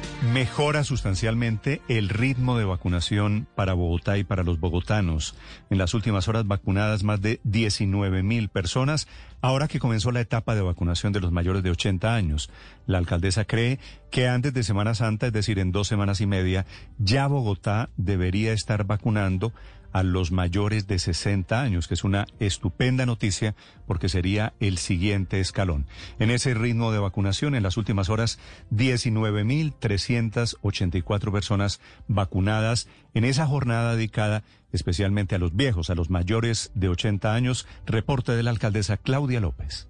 Mejora 0.21 0.83
sustancialmente 0.83 1.81
el 1.87 2.07
ritmo 2.07 2.55
de 2.55 2.63
vacunación 2.63 3.47
para 3.55 3.73
Bogotá 3.73 4.19
y 4.19 4.23
para 4.23 4.43
los 4.43 4.59
bogotanos. 4.59 5.33
En 5.71 5.79
las 5.79 5.95
últimas 5.95 6.27
horas 6.27 6.45
vacunadas 6.45 7.01
más 7.01 7.23
de 7.23 7.39
19 7.43 8.21
mil 8.21 8.47
personas, 8.47 9.07
ahora 9.41 9.67
que 9.67 9.79
comenzó 9.79 10.11
la 10.11 10.21
etapa 10.21 10.53
de 10.53 10.61
vacunación 10.61 11.11
de 11.11 11.21
los 11.21 11.31
mayores 11.31 11.63
de 11.63 11.71
80 11.71 12.13
años. 12.13 12.51
La 12.85 12.99
alcaldesa 12.99 13.45
cree 13.45 13.79
que 14.11 14.27
antes 14.27 14.53
de 14.53 14.61
Semana 14.61 14.93
Santa, 14.93 15.25
es 15.25 15.33
decir, 15.33 15.57
en 15.57 15.71
dos 15.71 15.87
semanas 15.87 16.21
y 16.21 16.27
media, 16.27 16.67
ya 16.99 17.25
Bogotá 17.25 17.89
debería 17.97 18.53
estar 18.53 18.83
vacunando 18.83 19.53
a 19.91 20.03
los 20.03 20.31
mayores 20.31 20.87
de 20.87 20.99
60 20.99 21.59
años, 21.61 21.87
que 21.87 21.95
es 21.95 22.03
una 22.03 22.27
estupenda 22.39 23.05
noticia 23.05 23.55
porque 23.85 24.09
sería 24.09 24.53
el 24.59 24.77
siguiente 24.77 25.39
escalón. 25.39 25.85
En 26.19 26.31
ese 26.31 26.53
ritmo 26.53 26.91
de 26.91 26.99
vacunación, 26.99 27.55
en 27.55 27.63
las 27.63 27.77
últimas 27.77 28.09
horas, 28.09 28.37
19.384 28.71 31.31
personas 31.31 31.79
vacunadas 32.07 32.89
en 33.13 33.23
esa 33.25 33.45
jornada 33.47 33.95
dedicada 33.95 34.43
especialmente 34.71 35.35
a 35.35 35.39
los 35.39 35.55
viejos, 35.55 35.89
a 35.89 35.95
los 35.95 36.09
mayores 36.09 36.71
de 36.75 36.89
80 36.89 37.33
años. 37.33 37.65
Reporte 37.85 38.33
de 38.33 38.43
la 38.43 38.51
alcaldesa 38.51 38.97
Claudia 38.97 39.39
López. 39.39 39.87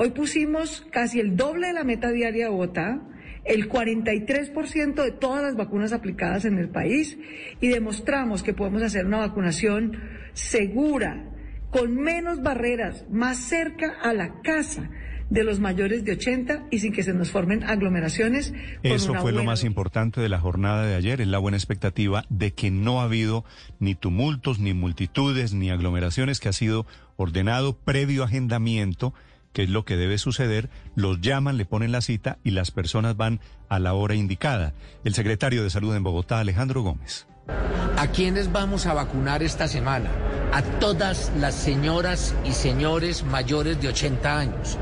Hoy 0.00 0.10
pusimos 0.10 0.86
casi 0.92 1.18
el 1.18 1.36
doble 1.36 1.66
de 1.66 1.72
la 1.72 1.82
meta 1.82 2.12
diaria 2.12 2.44
de 2.44 2.50
Bogotá, 2.50 3.00
el 3.44 3.68
43% 3.68 4.94
de 5.02 5.10
todas 5.10 5.42
las 5.42 5.56
vacunas 5.56 5.92
aplicadas 5.92 6.44
en 6.44 6.56
el 6.56 6.68
país 6.68 7.18
y 7.60 7.66
demostramos 7.66 8.44
que 8.44 8.54
podemos 8.54 8.80
hacer 8.84 9.06
una 9.06 9.18
vacunación 9.18 9.98
segura, 10.34 11.28
con 11.72 11.96
menos 11.96 12.42
barreras, 12.42 13.06
más 13.10 13.38
cerca 13.38 13.96
a 14.00 14.12
la 14.12 14.40
casa 14.42 14.88
de 15.30 15.42
los 15.42 15.58
mayores 15.58 16.04
de 16.04 16.12
80 16.12 16.68
y 16.70 16.78
sin 16.78 16.92
que 16.92 17.02
se 17.02 17.12
nos 17.12 17.32
formen 17.32 17.64
aglomeraciones. 17.64 18.54
Eso 18.84 19.14
fue 19.14 19.32
lo 19.32 19.42
más 19.42 19.64
importante 19.64 20.20
de 20.20 20.28
la 20.28 20.38
jornada 20.38 20.86
de 20.86 20.94
ayer, 20.94 21.20
es 21.20 21.26
la 21.26 21.38
buena 21.38 21.56
expectativa 21.56 22.24
de 22.28 22.52
que 22.52 22.70
no 22.70 23.00
ha 23.00 23.04
habido 23.06 23.44
ni 23.80 23.96
tumultos, 23.96 24.60
ni 24.60 24.74
multitudes, 24.74 25.54
ni 25.54 25.70
aglomeraciones, 25.70 26.38
que 26.38 26.50
ha 26.50 26.52
sido 26.52 26.86
ordenado 27.16 27.76
previo 27.76 28.22
agendamiento 28.22 29.12
que 29.52 29.62
es 29.62 29.70
lo 29.70 29.84
que 29.84 29.96
debe 29.96 30.18
suceder, 30.18 30.70
los 30.96 31.20
llaman, 31.20 31.56
le 31.56 31.64
ponen 31.64 31.92
la 31.92 32.00
cita 32.00 32.38
y 32.42 32.50
las 32.50 32.70
personas 32.70 33.16
van 33.16 33.40
a 33.68 33.78
la 33.78 33.94
hora 33.94 34.14
indicada. 34.14 34.74
El 35.04 35.14
secretario 35.14 35.62
de 35.62 35.70
Salud 35.70 35.94
en 35.94 36.02
Bogotá, 36.02 36.40
Alejandro 36.40 36.82
Gómez. 36.82 37.27
¿A 37.48 38.06
quiénes 38.12 38.52
vamos 38.52 38.86
a 38.86 38.94
vacunar 38.94 39.42
esta 39.42 39.66
semana? 39.66 40.10
A 40.52 40.62
todas 40.62 41.32
las 41.38 41.54
señoras 41.54 42.34
y 42.44 42.52
señores 42.52 43.24
mayores 43.24 43.80
de 43.80 43.88
80 43.88 44.38
años 44.38 44.78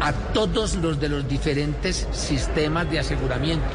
a 0.00 0.12
todos 0.12 0.76
los 0.76 1.00
de 1.00 1.08
los 1.08 1.28
diferentes 1.28 2.06
sistemas 2.12 2.90
de 2.90 2.98
aseguramiento, 2.98 3.66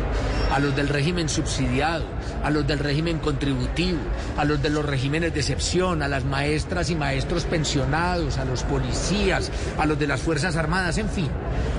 a 0.51 0.59
los 0.59 0.75
del 0.75 0.87
régimen 0.87 1.29
subsidiado, 1.29 2.05
a 2.43 2.49
los 2.49 2.65
del 2.65 2.79
régimen 2.79 3.19
contributivo, 3.19 3.99
a 4.37 4.45
los 4.45 4.61
de 4.61 4.69
los 4.69 4.85
regímenes 4.85 5.33
de 5.33 5.39
excepción, 5.39 6.01
a 6.01 6.07
las 6.07 6.23
maestras 6.23 6.89
y 6.89 6.95
maestros 6.95 7.45
pensionados, 7.45 8.37
a 8.37 8.45
los 8.45 8.63
policías, 8.63 9.51
a 9.77 9.85
los 9.85 9.97
de 9.99 10.07
las 10.07 10.21
Fuerzas 10.21 10.55
Armadas, 10.55 10.97
en 10.97 11.09
fin. 11.09 11.29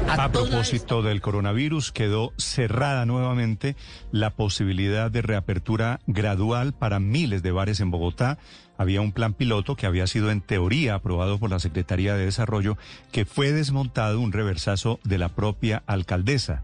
A, 0.09 0.31
propósito 0.31 1.03
del 1.03 1.21
coronavirus, 1.21 1.93
quedó 1.93 2.33
cerrada 2.37 3.07
nuevamente 3.07 3.77
la 4.11 4.31
posibilidad 4.31 5.11
de 5.11 5.23
reapertura 5.23 6.01
gradual 6.07 6.52
para 6.79 7.01
miles 7.01 7.43
de 7.43 7.51
bares 7.51 7.81
en 7.81 7.91
Bogotá 7.91 8.39
había 8.77 9.01
un 9.01 9.13
plan 9.13 9.33
piloto 9.33 9.75
que 9.75 9.87
había 9.87 10.07
sido 10.07 10.31
en 10.31 10.41
teoría 10.41 10.95
aprobado 10.95 11.39
por 11.39 11.51
la 11.51 11.59
Secretaría 11.59 12.15
de 12.15 12.27
Desarrollo, 12.27 12.77
que 13.11 13.25
fue 13.25 13.53
desmontado 13.53 14.21
un 14.21 14.33
reversazo 14.33 15.01
de 15.03 15.19
la 15.19 15.31
propia 15.31 15.83
alcaldesa. 15.87 16.63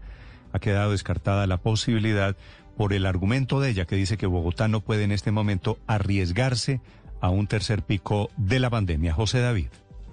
Ha 0.53 0.59
quedado 0.59 0.91
descartada 0.91 1.47
la 1.47 1.57
posibilidad 1.57 2.35
por 2.77 2.93
el 2.93 3.05
argumento 3.05 3.59
de 3.59 3.71
ella 3.71 3.85
que 3.85 3.95
dice 3.95 4.17
que 4.17 4.27
Bogotá 4.27 4.67
no 4.67 4.81
puede 4.81 5.03
en 5.03 5.11
este 5.11 5.31
momento 5.31 5.79
arriesgarse 5.87 6.81
a 7.19 7.29
un 7.29 7.47
tercer 7.47 7.81
pico 7.83 8.29
de 8.37 8.59
la 8.59 8.69
pandemia. 8.69 9.13
José 9.13 9.39
David. 9.39 9.69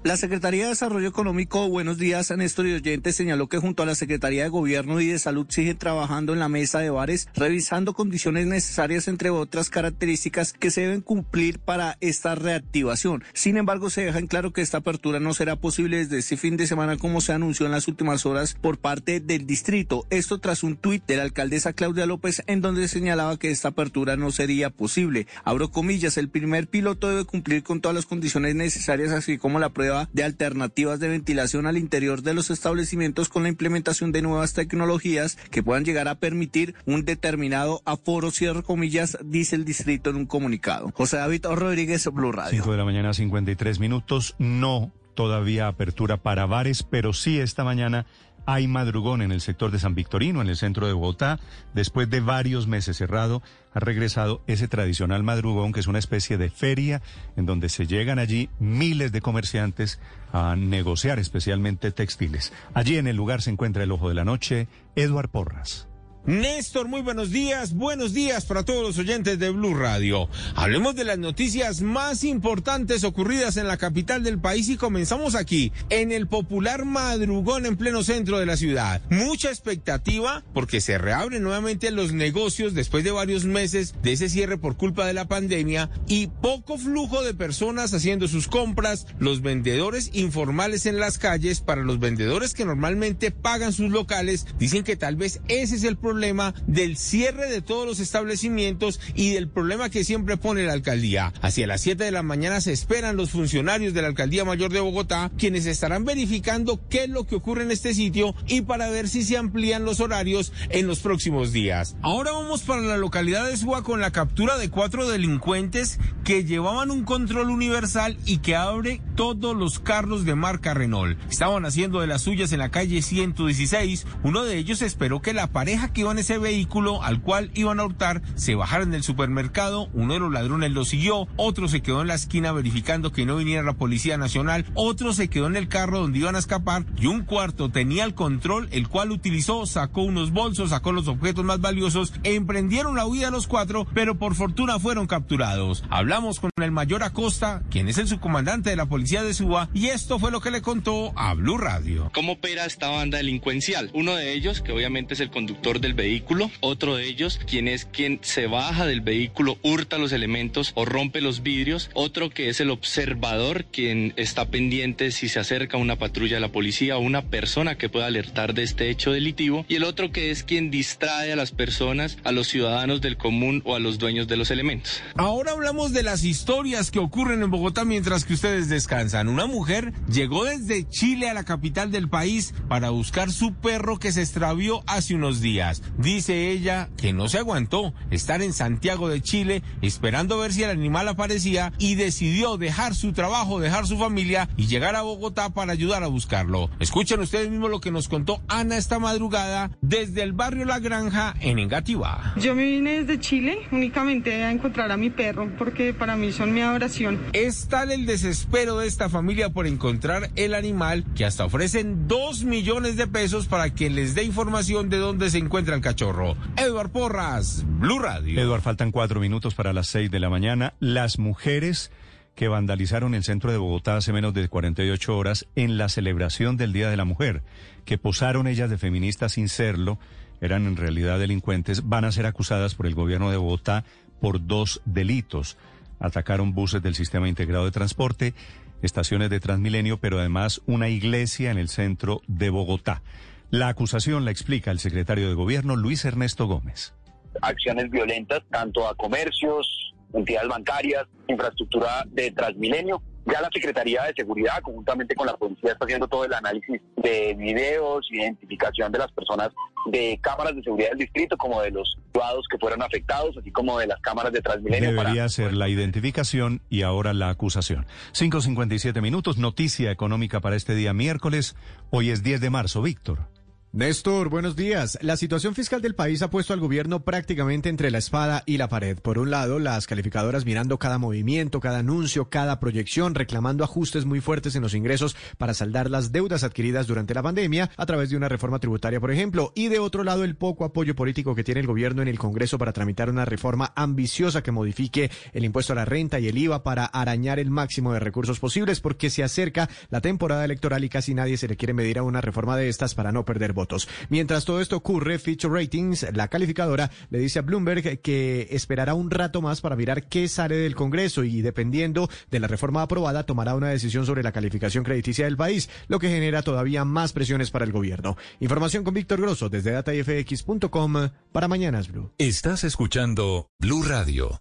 La 0.07 0.16
Secretaría 0.16 0.62
de 0.62 0.69
Desarrollo 0.69 1.09
Económico, 1.09 1.69
buenos 1.69 1.99
días, 1.99 2.31
Néstor 2.31 2.69
y 2.69 3.12
señaló 3.12 3.49
que 3.49 3.59
junto 3.59 3.83
a 3.83 3.87
la 3.87 3.97
Secretaría 3.97 4.45
de 4.45 4.49
Gobierno 4.49 5.01
y 5.01 5.09
de 5.09 5.19
Salud 5.19 5.47
sigue 5.49 5.74
trabajando 5.74 6.33
en 6.33 6.39
la 6.39 6.49
mesa 6.49 6.78
de 6.78 6.91
bares, 6.91 7.28
revisando 7.35 7.93
condiciones 7.93 8.47
necesarias, 8.47 9.09
entre 9.09 9.31
otras 9.31 9.69
características 9.69 10.53
que 10.53 10.70
se 10.70 10.83
deben 10.83 11.01
cumplir 11.01 11.59
para 11.59 11.99
esta 12.01 12.37
reactivación. 12.37 13.24
Sin 13.35 13.57
embargo, 13.57 13.91
se 13.91 14.05
deja 14.05 14.20
en 14.20 14.28
claro 14.28 14.53
que 14.53 14.61
esta 14.61 14.78
apertura 14.78 15.19
no 15.19 15.35
será 15.35 15.57
posible 15.57 15.97
desde 15.97 16.19
este 16.19 16.37
fin 16.37 16.57
de 16.57 16.69
semana, 16.69 16.97
como 16.99 17.20
se 17.20 17.33
anunció 17.33 17.66
en 17.66 17.73
las 17.73 17.89
últimas 17.89 18.27
horas 18.27 18.55
por 18.61 18.78
parte 18.78 19.19
del 19.19 19.45
distrito. 19.45 20.07
Esto 20.11 20.39
tras 20.39 20.62
un 20.62 20.77
tuit 20.77 21.05
de 21.05 21.16
la 21.16 21.24
alcaldesa 21.24 21.73
Claudia 21.73 22.07
López, 22.07 22.45
en 22.47 22.61
donde 22.61 22.87
señalaba 22.87 23.41
que 23.41 23.51
esta 23.51 23.70
apertura 23.70 24.16
no 24.16 24.31
sería 24.31 24.70
posible. 24.70 25.27
Abro 25.43 25.73
comillas, 25.73 26.16
el 26.16 26.28
primer 26.28 26.69
piloto 26.69 27.09
debe 27.09 27.24
cumplir 27.24 27.65
con 27.65 27.81
todas 27.81 27.97
las 27.97 28.07
condiciones 28.07 28.55
necesarias, 28.55 29.11
así 29.11 29.37
como 29.37 29.59
la 29.59 29.70
prueba 29.70 29.95
de 30.12 30.24
alternativas 30.24 31.01
de 31.01 31.09
ventilación 31.09 31.66
al 31.66 31.77
interior 31.77 32.23
de 32.23 32.35
los 32.35 32.51
establecimientos 32.51 33.28
con 33.28 33.43
la 33.43 33.48
implementación 33.48 34.12
de 34.12 34.23
nuevas 34.23 34.52
tecnologías 34.52 35.36
que 35.51 35.62
puedan 35.62 35.85
llegar 35.85 36.09
a 36.09 36.16
permitir 36.16 36.74
un 36.85 37.05
determinado 37.05 37.82
aforo, 37.85 38.31
cierro 38.31 38.62
comillas, 38.62 39.16
dice 39.24 39.56
el 39.56 39.64
distrito 39.64 40.10
en 40.10 40.16
un 40.16 40.27
comunicado. 40.27 40.90
José 40.94 41.16
David 41.16 41.47
Rodríguez, 41.47 42.06
Blue 42.12 42.32
Radio. 42.32 42.51
5 42.51 42.73
de 42.73 42.78
la 42.78 42.85
mañana, 42.85 43.14
53 43.14 43.81
minutos. 43.81 44.35
No 44.39 44.93
todavía 45.16 45.66
apertura 45.66 46.18
para 46.18 46.47
bares, 46.47 46.85
pero 46.85 47.12
sí 47.12 47.40
esta 47.40 47.64
mañana 47.64 48.06
hay 48.47 48.68
madrugón 48.68 49.23
en 49.23 49.32
el 49.32 49.40
sector 49.40 49.70
de 49.70 49.78
San 49.78 49.94
Victorino, 49.94 50.40
en 50.40 50.48
el 50.48 50.56
centro 50.56 50.86
de 50.86 50.93
Bogotá. 50.93 51.39
Después 51.74 52.09
de 52.09 52.20
varios 52.20 52.66
meses 52.66 52.97
cerrado, 52.97 53.43
ha 53.74 53.81
regresado 53.81 54.43
ese 54.47 54.68
tradicional 54.68 55.23
madrugón, 55.23 55.73
que 55.73 55.81
es 55.81 55.86
una 55.86 55.98
especie 55.98 56.39
de 56.39 56.48
feria 56.48 57.02
en 57.36 57.44
donde 57.44 57.68
se 57.68 57.86
llegan 57.86 58.18
allí 58.18 58.48
miles 58.59 59.12
de 59.12 59.20
comerciantes 59.20 60.01
a 60.32 60.56
negociar 60.56 61.18
especialmente 61.18 61.90
textiles. 61.90 62.52
Allí 62.73 62.97
en 62.97 63.09
el 63.09 63.16
lugar 63.16 63.43
se 63.43 63.51
encuentra 63.51 63.82
el 63.82 63.93
ojo 63.93 64.09
de 64.09 64.14
la 64.14 64.24
noche, 64.24 64.68
Eduard 64.94 65.28
Porras. 65.28 65.89
Néstor, 66.27 66.89
muy 66.89 67.03
buenos 67.03 67.31
días, 67.31 67.73
buenos 67.73 68.12
días 68.12 68.47
para 68.47 68.65
todos 68.65 68.82
los 68.82 68.98
oyentes 68.98 69.39
de 69.39 69.51
Blue 69.51 69.74
Radio. 69.74 70.28
Hablemos 70.57 70.97
de 70.97 71.05
las 71.05 71.19
noticias 71.19 71.82
más 71.82 72.24
importantes 72.24 73.05
ocurridas 73.05 73.57
en 73.57 73.69
la 73.69 73.77
capital 73.77 74.24
del 74.24 74.40
país 74.40 74.69
y 74.69 74.77
comenzamos 74.77 75.36
aquí, 75.36 75.70
en 75.89 76.11
el 76.11 76.27
popular 76.27 76.85
madrugón 76.85 77.65
en 77.65 77.77
pleno 77.77 78.03
centro 78.03 78.40
de 78.40 78.47
la 78.47 78.57
ciudad. 78.57 79.03
Mucha 79.09 79.51
expectativa 79.51 80.43
porque 80.53 80.81
se 80.81 80.98
reabren 80.98 81.44
nuevamente 81.44 81.93
los 81.93 82.12
negocios 82.12 82.74
después 82.74 83.05
de 83.05 83.12
varios 83.12 83.44
meses 83.44 83.94
de 84.03 84.15
ese 84.15 84.28
cierre 84.28 84.59
por 84.59 84.77
culpa 84.77 85.07
de 85.07 85.15
la 85.15 85.28
pandemia 85.28 85.90
y 86.09 86.27
poco 86.27 86.77
flujo 86.77 87.23
de 87.23 87.35
personas 87.35 87.94
haciendo 87.94 88.27
sus 88.27 88.48
compras, 88.48 89.07
los 89.20 89.43
vendedores 89.43 90.11
informales 90.12 90.86
en 90.86 90.98
las 90.98 91.19
calles, 91.19 91.61
para 91.61 91.85
los 91.85 92.01
vendedores 92.01 92.53
que 92.53 92.65
normalmente 92.65 93.31
pagan 93.31 93.73
sus 93.73 93.93
locales, 93.93 94.44
dicen 94.59 94.82
que 94.82 94.97
tal 94.97 95.15
vez 95.15 95.40
ese 95.47 95.77
es 95.77 95.85
el 95.85 95.97
problema 95.97 96.16
problema 96.17 96.55
del 96.67 96.97
cierre 96.97 97.51
de 97.51 97.61
todos 97.61 97.87
los 97.87 98.01
establecimientos 98.01 99.01
y 99.15 99.35
del 99.35 99.51
problema 99.51 99.91
que 99.91 100.03
siempre 100.03 100.39
pone 100.39 100.65
la 100.65 100.73
alcaldía. 100.73 101.35
Hacia 101.43 101.67
las 101.67 101.83
7 101.83 102.05
de 102.05 102.11
la 102.11 102.23
mañana 102.23 102.63
se 102.63 102.73
esperan 102.73 103.19
los 103.19 103.33
funcionarios 103.33 103.93
de 103.93 104.01
la 104.01 104.09
alcaldía 104.09 104.47
mayor 104.47 104.73
de 104.73 104.81
Bogotá, 104.81 105.31
quienes 105.37 105.67
estarán 105.67 106.07
verificando 106.07 106.81
qué 106.89 107.05
es 107.05 107.11
lo 107.11 107.27
que 107.27 107.35
ocurre 107.35 107.65
en 107.65 107.71
este 107.71 107.93
sitio 107.93 108.35
y 108.47 108.63
para 108.63 108.89
ver 108.89 109.11
si 109.11 109.25
se 109.25 109.37
amplían 109.37 109.85
los 109.85 110.01
horarios 110.01 110.55
en 110.71 110.87
los 110.87 111.01
próximos 111.01 111.53
días. 111.53 111.97
Ahora 112.01 112.33
vamos 112.33 112.63
para 112.63 112.81
la 112.81 112.97
localidad 112.97 113.47
de 113.47 113.59
Suba 113.59 113.83
con 113.83 114.01
la 114.01 114.11
captura 114.11 114.57
de 114.57 114.71
cuatro 114.71 115.07
delincuentes 115.07 115.99
que 116.25 116.45
llevaban 116.45 116.91
un 116.91 117.05
control 117.05 117.51
universal 117.51 118.17
y 118.25 118.39
que 118.39 118.57
abre 118.57 119.03
todos 119.17 119.55
los 119.55 119.81
carros 119.81 120.25
de 120.25 120.35
marca 120.35 120.73
Renault. 120.73 121.19
Estaban 121.31 121.67
haciendo 121.67 122.01
de 122.01 122.07
las 122.07 122.23
suyas 122.23 122.53
en 122.53 122.61
la 122.61 122.71
calle 122.71 123.03
116. 123.03 124.07
Uno 124.23 124.45
de 124.45 124.57
ellos 124.57 124.81
esperó 124.81 125.21
que 125.21 125.35
la 125.35 125.49
pareja 125.49 125.93
que 125.93 126.06
en 126.11 126.19
ese 126.19 126.39
vehículo 126.39 127.03
al 127.03 127.20
cual 127.20 127.51
iban 127.55 127.81
a 127.81 127.85
hurtar, 127.85 128.23
se 128.35 128.55
bajaron 128.55 128.91
del 128.91 129.03
supermercado, 129.03 129.89
uno 129.93 130.15
de 130.15 130.20
los 130.20 130.33
ladrones 130.33 130.73
lo 130.73 130.85
siguió, 130.85 131.28
otro 131.37 131.69
se 131.69 131.83
quedó 131.83 132.03
en 132.03 132.09
la 132.09 132.15
esquina 132.15 132.53
verificando 132.53 133.12
que 133.12 133.27
no 133.27 133.37
viniera 133.37 133.62
la 133.62 133.74
Policía 133.74 134.16
Nacional, 134.16 134.66
otro 134.74 135.12
se 135.12 135.28
quedó 135.28 135.47
en 135.47 135.57
el 135.57 135.69
carro 135.69 136.01
donde 136.01 136.19
iban 136.19 136.37
a 136.37 136.41
escapar 136.41 136.85
y 136.99 137.07
un 137.07 137.23
cuarto 137.23 137.70
tenía 137.70 138.05
el 138.05 138.15
control, 138.15 138.69
el 138.70 138.89
cual 138.89 139.11
utilizó, 139.11 139.66
sacó 139.66 140.03
unos 140.03 140.33
bolsos, 140.33 140.70
sacó 140.70 140.93
los 140.93 141.09
objetos 141.09 141.45
más 141.45 141.61
valiosos, 141.61 142.12
emprendieron 142.23 142.97
la 142.97 143.07
huida 143.07 143.31
los 143.31 143.47
cuatro, 143.47 143.87
pero 143.95 144.19
por 144.19 144.35
fortuna 144.35 144.78
fueron 144.78 145.07
capturados. 145.07 145.85
Hablamos 145.91 146.41
con 146.41 146.51
el 146.57 146.70
mayor 146.70 147.03
Acosta, 147.03 147.62
quien 147.70 147.89
es 147.89 147.99
el 147.99 148.09
subcomandante 148.09 148.70
de 148.70 148.77
la 148.77 148.87
Policía 148.87 149.23
de 149.23 149.35
Suba, 149.35 149.69
y 149.74 149.87
esto 149.87 150.19
fue 150.19 150.31
lo 150.31 150.41
que 150.41 150.51
le 150.51 150.62
contó 150.62 151.12
a 151.16 151.35
Blue 151.35 151.59
Radio. 151.59 152.11
¿Cómo 152.15 152.33
opera 152.33 152.65
esta 152.65 152.89
banda 152.89 153.19
delincuencial? 153.19 153.91
Uno 153.95 154.15
de 154.15 154.33
ellos, 154.33 154.61
que 154.61 154.73
obviamente 154.73 155.15
es 155.15 155.20
el 155.20 155.31
conductor 155.31 155.81
del 155.87 155.95
vehículo, 155.95 156.51
otro 156.59 156.97
de 156.97 157.07
ellos 157.07 157.39
quien 157.47 157.69
es 157.69 157.85
quien 157.85 158.19
se 158.21 158.49
baja 158.49 158.87
del 158.87 159.03
vehículo, 159.03 159.57
hurta 159.63 159.99
los 159.99 160.11
elementos 160.11 160.73
o 160.75 160.85
rompe 160.85 161.21
los 161.21 161.45
vidrios, 161.45 161.91
otro 161.95 162.29
que 162.29 162.49
es 162.49 162.61
el 162.61 162.71
observador 162.71 163.67
quien 163.67 164.13
está 164.17 164.47
pendiente 164.47 165.13
si 165.13 165.29
se 165.29 165.39
acerca 165.39 165.77
una 165.77 165.95
patrulla 165.95 166.37
de 166.37 166.41
la 166.41 166.51
policía 166.51 166.97
o 166.97 167.01
una 167.01 167.23
persona 167.23 167.79
que 167.79 167.89
pueda 167.89 168.07
alertar 168.07 168.53
de 168.53 168.65
este 168.65 168.91
hecho 168.91 169.13
delictivo 169.13 169.65
y 169.69 169.77
el 169.77 169.85
otro 169.85 170.11
que 170.11 170.33
es 170.33 170.43
quien 170.43 170.73
distrae 170.73 171.33
a 171.33 171.37
las 171.37 171.53
personas, 171.53 172.19
a 172.25 172.33
los 172.33 172.49
ciudadanos 172.49 173.01
del 173.01 173.17
común 173.17 173.63
o 173.65 173.77
a 173.77 173.79
los 173.79 173.99
dueños 173.99 174.27
de 174.27 174.37
los 174.37 174.51
elementos. 174.51 175.01
Ahora 175.15 175.53
hablamos 175.53 175.93
de 175.93 176.03
las 176.03 176.25
historias 176.25 176.91
que 176.91 176.99
ocurren 176.99 177.45
en 177.45 177.51
Bogotá 177.53 177.85
mientras 177.85 178.25
que 178.25 178.35
ustedes 178.35 178.69
descansan. 178.69 179.29
Una 179.29 179.47
mujer 179.47 179.93
llegó 180.11 180.47
desde 180.47 180.89
Chile 180.89 181.31
a 181.31 181.35
la 181.35 181.45
capital 181.45 181.93
del 181.93 182.09
país 182.09 182.55
para 182.69 182.91
buscar 182.91 183.31
su 183.31 183.55
perro 183.55 184.01
que 184.01 184.11
se 184.11 184.23
extravió 184.23 184.83
hace 184.89 185.15
unos 185.15 185.41
días. 185.41 185.76
Dice 185.98 186.51
ella 186.51 186.89
que 186.97 187.12
no 187.12 187.28
se 187.28 187.39
aguantó 187.39 187.94
estar 188.11 188.43
en 188.43 188.53
Santiago 188.53 189.09
de 189.09 189.20
Chile 189.20 189.62
esperando 189.82 190.39
ver 190.39 190.53
si 190.53 190.62
el 190.62 190.70
animal 190.70 191.09
aparecía 191.09 191.73
y 191.78 191.94
decidió 191.94 192.57
dejar 192.57 192.94
su 192.94 193.12
trabajo, 193.12 193.61
dejar 193.61 193.86
su 193.86 193.98
familia 193.98 194.48
y 194.57 194.66
llegar 194.66 194.97
a 194.97 195.03
Bogotá 195.03 195.51
para 195.51 195.73
ayudar 195.73 196.03
a 196.03 196.09
buscarlo. 196.09 196.70
Escuchen 196.81 197.20
ustedes 197.20 197.51
mismos 197.51 197.70
lo 197.70 197.81
que 197.81 197.90
nos 197.90 198.09
contó 198.09 198.40
Ana 198.48 198.77
esta 198.77 198.98
madrugada 198.98 199.70
desde 199.81 200.23
el 200.23 200.32
barrio 200.32 200.65
La 200.65 200.78
Granja 200.78 201.35
en 201.40 201.59
Engativá. 201.59 202.35
Yo 202.36 202.55
me 202.55 202.65
vine 202.65 203.03
desde 203.03 203.20
Chile 203.20 203.59
únicamente 203.73 204.44
a 204.44 204.51
encontrar 204.51 204.93
a 204.93 204.97
mi 204.97 205.11
perro 205.11 205.51
porque 205.59 205.93
para 205.93 206.16
mí 206.16 206.32
son 206.32 206.55
mi 206.55 206.61
adoración. 206.61 207.19
Es 207.32 207.69
tal 207.69 207.90
el 207.93 208.07
desespero 208.07 208.78
de 208.78 208.86
esta 208.86 209.09
familia 209.09 209.51
por 209.51 209.66
encontrar 209.66 210.31
el 210.36 210.55
animal 210.55 211.05
que 211.15 211.24
hasta 211.24 211.44
ofrecen 211.44 212.09
dos 212.09 212.44
millones 212.44 212.97
de 212.97 213.07
pesos 213.07 213.47
para 213.47 213.70
que 213.70 213.90
les 213.90 214.15
dé 214.15 214.23
información 214.23 214.89
de 214.89 214.98
dónde 214.98 215.31
se 215.31 215.39
encuentra 215.39 215.66
el 215.75 215.81
cachorro. 215.81 216.37
Eduard 216.57 216.91
Porras, 216.91 217.65
Blue 217.67 217.99
Radio. 217.99 218.41
Eduard, 218.41 218.63
faltan 218.63 218.93
cuatro 218.93 219.21
minutos 219.21 219.55
para 219.55 219.73
las 219.73 219.89
seis 219.89 220.11
de 220.11 220.21
la 220.21 220.31
mañana. 220.31 220.75
Las 220.81 221.19
mujeres 221.19 221.91
que 222.35 222.49
vandalizaron 222.49 223.15
el 223.15 223.25
centro 223.25 223.51
de 223.51 223.59
Bogotá 223.59 223.97
hace 223.97 224.13
menos 224.13 224.35
de 224.35 224.49
48 224.49 225.17
horas 225.17 225.47
en 225.57 225.79
la 225.79 225.89
celebración 225.89 226.57
del 226.57 226.73
Día 226.73 226.91
de 226.91 226.97
la 226.97 227.05
Mujer, 227.05 227.43
que 227.85 227.99
posaron 227.99 228.47
ellas 228.47 228.71
de 228.71 228.79
feministas 228.79 229.33
sin 229.33 229.49
serlo, 229.49 229.99
eran 230.41 230.67
en 230.67 230.77
realidad 230.77 231.19
delincuentes, 231.19 231.89
van 231.89 232.05
a 232.05 232.13
ser 232.13 232.27
acusadas 232.27 232.75
por 232.75 232.87
el 232.87 232.95
gobierno 232.95 233.31
de 233.31 233.39
Bogotá 233.39 233.85
por 234.21 234.47
dos 234.47 234.83
delitos. 234.85 235.57
Atacaron 235.99 236.53
buses 236.53 236.83
del 236.83 236.95
sistema 236.95 237.29
integrado 237.29 237.65
de 237.65 237.71
transporte, 237.71 238.35
estaciones 238.83 239.31
de 239.31 239.41
Transmilenio, 239.41 239.99
pero 239.99 240.19
además 240.19 240.61
una 240.67 240.89
iglesia 240.91 241.51
en 241.51 241.59
el 241.59 241.71
centro 241.71 242.21
de 242.27 242.51
Bogotá. 242.51 243.03
La 243.51 243.68
acusación 243.68 244.24
la 244.24 244.32
explica 244.32 244.70
el 244.70 244.81
secretario 244.81 245.28
de 245.28 245.35
Gobierno, 245.35 245.77
Luis 245.77 246.05
Ernesto 246.05 246.47
Gómez. 246.47 246.94
Acciones 247.43 247.90
violentas 247.90 248.43
tanto 248.51 248.89
a 248.89 248.94
comercios, 248.97 249.94
entidades 250.12 250.48
bancarias, 250.48 251.05
infraestructura 251.28 252.05
de 252.09 252.31
Transmilenio. 252.32 253.02
Ya 253.27 253.40
la 253.40 253.51
Secretaría 253.52 254.05
de 254.05 254.14
Seguridad, 254.16 254.60
conjuntamente 254.62 255.14
con 255.14 255.27
la 255.27 255.36
policía, 255.36 255.73
está 255.73 255.85
haciendo 255.85 256.06
todo 256.06 256.24
el 256.24 256.32
análisis 256.32 256.81
de 256.97 257.35
videos, 257.35 258.06
identificación 258.10 258.93
de 258.93 258.98
las 258.98 259.10
personas 259.12 259.51
de 259.90 260.18
cámaras 260.23 260.55
de 260.55 260.62
seguridad 260.62 260.90
del 260.90 260.98
distrito, 260.98 261.36
como 261.36 261.60
de 261.60 261.70
los 261.70 261.97
privados 262.12 262.47
que 262.51 262.59
fueron 262.59 262.82
afectados, 262.82 263.36
así 263.36 263.51
como 263.51 263.78
de 263.78 263.89
las 263.89 264.01
cámaras 264.01 264.32
de 264.32 264.43
Transmilenio. 264.43 264.90
Debería 264.90 265.28
ser 265.28 265.55
la 265.55 265.68
identificación 265.68 266.62
y 266.68 266.82
ahora 266.82 267.14
la 267.14 267.28
acusación. 267.28 267.86
5.57 268.12 269.01
minutos, 269.02 269.39
noticia 269.39 269.90
económica 269.90 270.40
para 270.40 270.56
este 270.56 270.74
día 270.74 270.93
miércoles. 270.93 271.56
Hoy 271.90 272.10
es 272.10 272.23
10 272.23 272.40
de 272.40 272.51
marzo, 272.51 272.82
Víctor. 272.82 273.36
Néstor, 273.73 274.31
buenos 274.31 274.57
días. 274.57 274.97
La 275.03 275.19
situación 275.19 275.55
fiscal 275.55 275.83
del 275.83 275.95
país 275.95 276.23
ha 276.23 276.31
puesto 276.31 276.55
al 276.55 276.61
gobierno 276.61 277.05
prácticamente 277.05 277.69
entre 277.69 277.91
la 277.91 277.99
espada 277.99 278.43
y 278.47 278.57
la 278.57 278.71
pared. 278.71 278.99
Por 278.99 279.19
un 279.19 279.31
lado, 279.31 279.59
las 279.59 279.87
calificadoras 279.87 280.47
mirando 280.47 280.79
cada 280.79 280.97
movimiento, 280.97 281.61
cada 281.61 281.81
anuncio, 281.81 282.31
cada 282.31 282.59
proyección, 282.59 283.15
reclamando 283.15 283.65
ajustes 283.65 284.07
muy 284.07 284.23
fuertes 284.23 284.57
en 284.57 284.63
los 284.63 284.73
ingresos 284.73 285.15
para 285.37 285.53
saldar 285.53 285.91
las 285.91 286.11
deudas 286.11 286.43
adquiridas 286.43 286.87
durante 286.87 287.13
la 287.13 287.23
pandemia 287.23 287.71
a 287.77 287.85
través 287.85 288.09
de 288.09 288.17
una 288.17 288.31
reforma 288.31 288.61
tributaria, 288.61 288.99
por 288.99 289.11
ejemplo. 289.11 289.53
Y 289.55 289.69
de 289.69 289.79
otro 289.79 290.05
lado, 290.05 290.25
el 290.25 290.37
poco 290.37 290.65
apoyo 290.65 290.95
político 290.95 291.35
que 291.35 291.45
tiene 291.45 291.61
el 291.61 291.67
gobierno 291.67 292.01
en 292.01 292.09
el 292.09 292.19
Congreso 292.19 292.57
para 292.57 292.73
tramitar 292.73 293.11
una 293.11 293.27
reforma 293.27 293.75
ambiciosa 293.77 294.43
que 294.43 294.53
modifique 294.53 295.11
el 295.35 295.45
impuesto 295.45 295.75
a 295.75 295.77
la 295.77 295.85
renta 295.85 296.19
y 296.19 296.29
el 296.29 296.39
IVA 296.39 296.63
para 296.63 296.87
arañar 296.87 297.39
el 297.39 297.51
máximo 297.51 297.93
de 297.93 298.01
recursos 298.01 298.41
posibles, 298.41 298.81
porque 298.81 299.11
se 299.11 299.23
acerca 299.23 299.69
la 299.91 300.01
temporada 300.01 300.47
electoral 300.47 300.83
y 300.83 300.89
casi 300.89 301.13
nadie 301.13 301.37
se 301.37 301.49
le 301.49 301.57
quiere 301.57 301.75
medir 301.75 301.99
a 301.99 302.05
una 302.05 302.23
reforma 302.23 302.57
de 302.57 302.71
estas 302.71 302.95
para 302.95 303.13
no 303.13 303.27
perder 303.27 303.53
votos. 303.53 303.66
Mientras 304.09 304.45
todo 304.45 304.61
esto 304.61 304.77
ocurre, 304.77 305.19
Fitch 305.19 305.45
Ratings, 305.45 306.07
la 306.15 306.29
calificadora, 306.29 306.91
le 307.11 307.19
dice 307.19 307.39
a 307.39 307.43
Bloomberg 307.43 308.01
que 308.01 308.49
esperará 308.51 308.95
un 308.95 309.11
rato 309.11 309.43
más 309.43 309.61
para 309.61 309.77
mirar 309.77 310.09
qué 310.09 310.29
sale 310.29 310.57
del 310.57 310.75
Congreso 310.75 311.25
y 311.25 311.43
dependiendo 311.43 312.09
de 312.31 312.41
la 312.41 312.47
reforma 312.47 312.83
aprobada 312.83 313.25
tomará 313.25 313.55
una 313.55 313.69
decisión 313.69 314.07
sobre 314.07 314.23
la 314.23 314.33
calificación 314.33 314.85
crediticia 314.85 315.25
del 315.25 315.37
país, 315.37 315.69
lo 315.89 315.99
que 315.99 316.09
genera 316.09 316.43
todavía 316.43 316.85
más 316.85 317.13
presiones 317.13 317.51
para 317.51 317.65
el 317.65 317.73
gobierno. 317.73 318.17
Información 318.41 318.85
con 318.85 318.95
Víctor 318.95 319.21
Grosso 319.21 319.49
desde 319.49 319.73
datafx.com 319.73 321.11
para 321.33 321.49
Mañanas 321.49 321.89
Blue. 321.89 322.13
Estás 322.19 322.65
escuchando 322.65 323.51
Blue 323.59 323.83
Radio. 323.83 324.41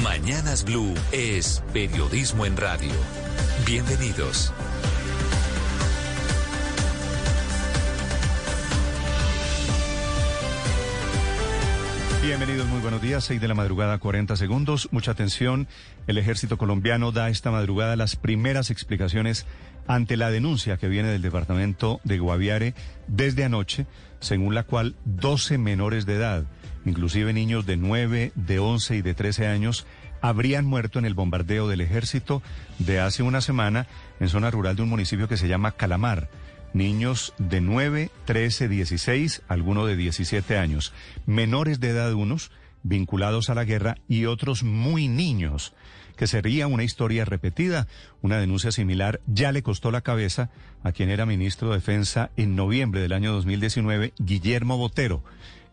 Mañanas 0.00 0.64
Blue 0.64 0.94
es 1.12 1.62
periodismo 1.74 2.46
en 2.46 2.56
radio. 2.56 2.90
Bienvenidos. 3.66 4.50
Bienvenidos, 12.22 12.66
muy 12.68 12.80
buenos 12.80 13.02
días. 13.02 13.24
6 13.24 13.38
de 13.38 13.48
la 13.48 13.54
madrugada, 13.54 13.98
40 13.98 14.34
segundos. 14.36 14.88
Mucha 14.92 15.10
atención. 15.10 15.68
El 16.06 16.16
ejército 16.16 16.56
colombiano 16.56 17.12
da 17.12 17.28
esta 17.28 17.50
madrugada 17.50 17.94
las 17.94 18.16
primeras 18.16 18.70
explicaciones 18.70 19.44
ante 19.86 20.16
la 20.16 20.30
denuncia 20.30 20.78
que 20.78 20.88
viene 20.88 21.08
del 21.08 21.20
departamento 21.20 22.00
de 22.04 22.18
Guaviare 22.18 22.74
desde 23.08 23.44
anoche, 23.44 23.84
según 24.20 24.54
la 24.54 24.62
cual 24.62 24.96
12 25.04 25.58
menores 25.58 26.06
de 26.06 26.14
edad 26.14 26.44
inclusive 26.84 27.32
niños 27.32 27.66
de 27.66 27.76
9, 27.76 28.32
de 28.34 28.58
11 28.58 28.96
y 28.96 29.02
de 29.02 29.14
13 29.14 29.46
años, 29.46 29.86
habrían 30.20 30.64
muerto 30.64 30.98
en 30.98 31.04
el 31.04 31.14
bombardeo 31.14 31.68
del 31.68 31.80
ejército 31.80 32.42
de 32.78 33.00
hace 33.00 33.22
una 33.22 33.40
semana 33.40 33.86
en 34.20 34.28
zona 34.28 34.50
rural 34.50 34.76
de 34.76 34.82
un 34.82 34.88
municipio 34.88 35.28
que 35.28 35.36
se 35.36 35.48
llama 35.48 35.72
Calamar. 35.72 36.30
Niños 36.74 37.34
de 37.38 37.60
9, 37.60 38.10
13, 38.24 38.68
16, 38.68 39.42
algunos 39.48 39.86
de 39.86 39.96
17 39.96 40.56
años, 40.56 40.94
menores 41.26 41.80
de 41.80 41.90
edad 41.90 42.12
unos, 42.14 42.50
vinculados 42.82 43.50
a 43.50 43.54
la 43.54 43.64
guerra 43.64 43.96
y 44.08 44.24
otros 44.24 44.62
muy 44.62 45.08
niños, 45.08 45.74
que 46.16 46.26
sería 46.26 46.66
una 46.66 46.84
historia 46.84 47.24
repetida. 47.24 47.88
Una 48.22 48.38
denuncia 48.38 48.72
similar 48.72 49.20
ya 49.26 49.52
le 49.52 49.62
costó 49.62 49.90
la 49.90 50.00
cabeza 50.00 50.50
a 50.82 50.92
quien 50.92 51.10
era 51.10 51.26
ministro 51.26 51.68
de 51.68 51.76
Defensa 51.76 52.30
en 52.36 52.56
noviembre 52.56 53.00
del 53.00 53.12
año 53.12 53.32
2019, 53.32 54.14
Guillermo 54.18 54.78
Botero, 54.78 55.22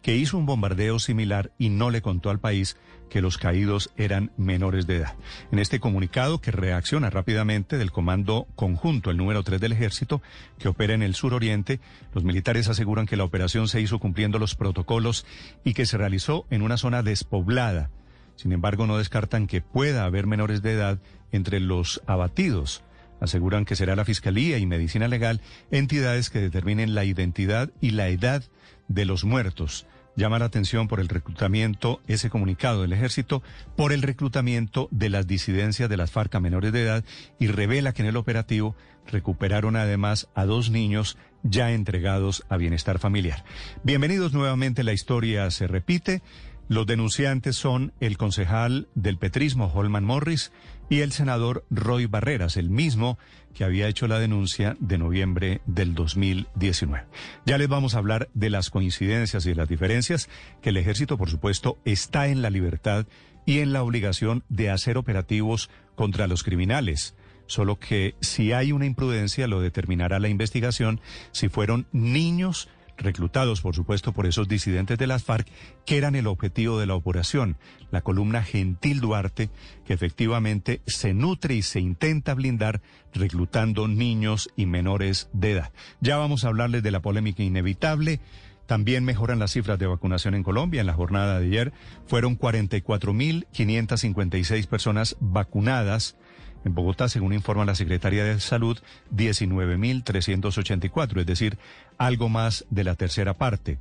que 0.02 0.16
hizo 0.16 0.38
un 0.38 0.46
bombardeo 0.46 1.00
similar 1.00 1.52
y 1.58 1.70
no 1.70 1.90
le 1.90 2.02
contó 2.02 2.30
al 2.30 2.40
país 2.40 2.78
que 3.10 3.22
los 3.22 3.38
caídos 3.38 3.92
eran 3.98 4.32
menores 4.38 4.88
de 4.88 4.98
edad. 4.98 5.16
En 5.52 5.60
este 5.60 5.80
comunicado 5.80 6.40
que 6.40 6.52
reacciona 6.52 7.10
rápidamente 7.10 7.78
del 7.78 7.92
Comando 7.92 8.48
Conjunto, 8.56 9.12
el 9.12 9.18
número 9.18 9.44
3 9.44 9.60
del 9.60 9.72
Ejército, 9.72 10.22
que 10.58 10.70
opera 10.70 10.94
en 10.94 11.04
el 11.04 11.16
suroriente, 11.16 11.80
los 12.14 12.24
militares 12.24 12.70
aseguran 12.70 13.08
que 13.08 13.18
la 13.18 13.24
operación 13.24 13.68
se 13.68 13.82
hizo 13.82 14.00
cumpliendo 14.00 14.40
los 14.40 14.56
protocolos 14.56 15.26
y 15.64 15.74
que 15.74 15.86
se 15.86 15.98
realizó 15.98 16.46
en 16.50 16.62
una 16.62 16.78
zona 16.78 17.04
despoblada. 17.04 17.90
Sin 18.36 18.54
embargo, 18.54 18.88
no 18.88 18.98
descartan 18.98 19.48
que 19.48 19.62
pueda 19.62 20.06
haber 20.06 20.26
menores 20.26 20.62
de 20.62 20.74
edad 20.74 21.00
entre 21.32 21.60
los 21.60 22.02
abatidos. 22.08 22.84
Aseguran 23.20 23.66
que 23.66 23.76
será 23.76 23.98
la 23.98 24.06
Fiscalía 24.06 24.60
y 24.60 24.66
Medicina 24.66 25.10
Legal 25.10 25.42
entidades 25.72 26.30
que 26.30 26.40
determinen 26.40 26.96
la 26.96 27.04
identidad 27.04 27.70
y 27.82 27.92
la 27.92 28.08
edad 28.08 28.44
de 28.90 29.06
los 29.06 29.24
muertos. 29.24 29.88
Llama 30.18 30.40
la 30.40 30.46
atención 30.46 30.90
por 30.90 31.00
el 31.00 31.08
reclutamiento, 31.08 32.02
ese 32.08 32.30
comunicado 32.30 32.82
del 32.82 32.92
ejército, 32.92 33.42
por 33.78 33.94
el 33.94 34.02
reclutamiento 34.02 34.90
de 34.92 35.10
las 35.10 35.28
disidencias 35.28 35.90
de 35.90 35.96
las 35.96 36.12
FARC 36.12 36.38
menores 36.42 36.74
de 36.74 36.82
edad 36.84 37.06
y 37.40 37.48
revela 37.48 37.94
que 37.94 38.02
en 38.02 38.10
el 38.10 38.18
operativo 38.18 38.76
recuperaron 39.08 39.78
además 39.78 40.28
a 40.36 40.44
dos 40.44 40.72
niños 40.72 41.18
ya 41.44 41.72
entregados 41.72 42.44
a 42.50 42.58
bienestar 42.58 43.00
familiar. 43.00 43.46
Bienvenidos 43.84 44.34
nuevamente, 44.34 44.84
la 44.84 44.92
historia 44.92 45.50
se 45.52 45.68
repite. 45.68 46.22
Los 46.68 46.86
denunciantes 46.86 47.56
son 47.56 47.94
el 48.00 48.18
concejal 48.18 48.90
del 48.94 49.18
petrismo 49.18 49.72
Holman 49.74 50.04
Morris 50.04 50.52
y 50.90 51.00
el 51.00 51.12
senador 51.12 51.66
Roy 51.70 52.08
Barreras, 52.08 52.58
el 52.58 52.70
mismo 52.70 53.18
que 53.54 53.64
había 53.64 53.88
hecho 53.88 54.08
la 54.08 54.20
denuncia 54.20 54.78
de 54.80 54.98
noviembre 54.98 55.62
del 55.66 55.96
2019. 55.96 57.06
Ya 57.46 57.58
les 57.58 57.68
vamos 57.68 57.96
a 57.96 58.00
hablar 58.00 58.30
de 58.34 58.50
las 58.50 58.70
coincidencias 58.70 59.46
y 59.46 59.50
de 59.50 59.56
las 59.56 59.70
diferencias, 59.70 60.30
que 60.62 60.70
el 60.70 60.78
ejército, 60.78 61.18
por 61.18 61.30
supuesto, 61.30 61.78
está 61.86 62.28
en 62.28 62.42
la 62.42 62.50
libertad 62.50 63.06
y 63.46 63.60
en 63.60 63.74
la 63.74 63.84
obligación 63.84 64.44
de 64.50 64.70
hacer 64.70 64.98
operativos 64.98 65.70
contra 65.96 66.28
los 66.28 66.44
criminales. 66.44 67.16
Solo 67.48 67.80
que 67.80 68.16
si 68.22 68.54
hay 68.54 68.72
una 68.72 68.86
imprudencia 68.86 69.48
lo 69.48 69.60
determinará 69.60 70.20
la 70.20 70.30
investigación 70.30 71.02
si 71.32 71.50
fueron 71.50 71.88
niños 71.92 72.70
reclutados, 73.00 73.62
por 73.62 73.76
supuesto, 73.76 74.14
por 74.14 74.28
esos 74.28 74.48
disidentes 74.48 74.98
de 74.98 75.08
las 75.08 75.24
FARC, 75.24 75.48
que 75.86 75.98
eran 75.98 76.16
el 76.16 76.28
objetivo 76.28 76.80
de 76.80 76.86
la 76.86 76.96
operación. 76.96 77.58
La 77.92 78.02
columna 78.02 78.44
Gentil 78.44 79.00
Duarte, 79.00 79.50
que 79.86 79.94
efectivamente 79.94 80.82
se 80.86 81.14
nutre 81.14 81.56
y 81.56 81.62
se 81.62 81.80
intenta 81.80 82.34
blindar 82.34 82.82
reclutando 83.14 83.88
niños 83.88 84.50
y 84.56 84.66
menores 84.66 85.30
de 85.34 85.52
edad. 85.54 85.72
Ya 86.02 86.18
vamos 86.18 86.44
a 86.44 86.50
hablarles 86.50 86.84
de 86.84 86.92
la 86.92 87.02
polémica 87.02 87.44
inevitable. 87.44 88.20
También 88.66 89.04
mejoran 89.04 89.40
las 89.40 89.52
cifras 89.52 89.80
de 89.80 89.88
vacunación 89.88 90.36
en 90.36 90.44
Colombia. 90.44 90.82
En 90.82 90.88
la 90.88 90.94
jornada 90.94 91.40
de 91.40 91.48
ayer 91.48 91.74
fueron 92.06 92.38
44.556 92.38 94.68
personas 94.68 95.18
vacunadas 95.20 96.16
en 96.66 96.76
Bogotá, 96.76 97.10
según 97.10 97.34
informa 97.34 97.66
la 97.66 97.76
Secretaría 97.76 98.24
de 98.24 98.40
Salud, 98.40 98.78
19.384, 99.16 101.20
es 101.20 101.26
decir, 101.26 101.58
algo 101.98 102.30
más 102.30 102.66
de 102.70 102.84
la 102.84 102.96
tercera 102.96 103.36
parte. 103.36 103.80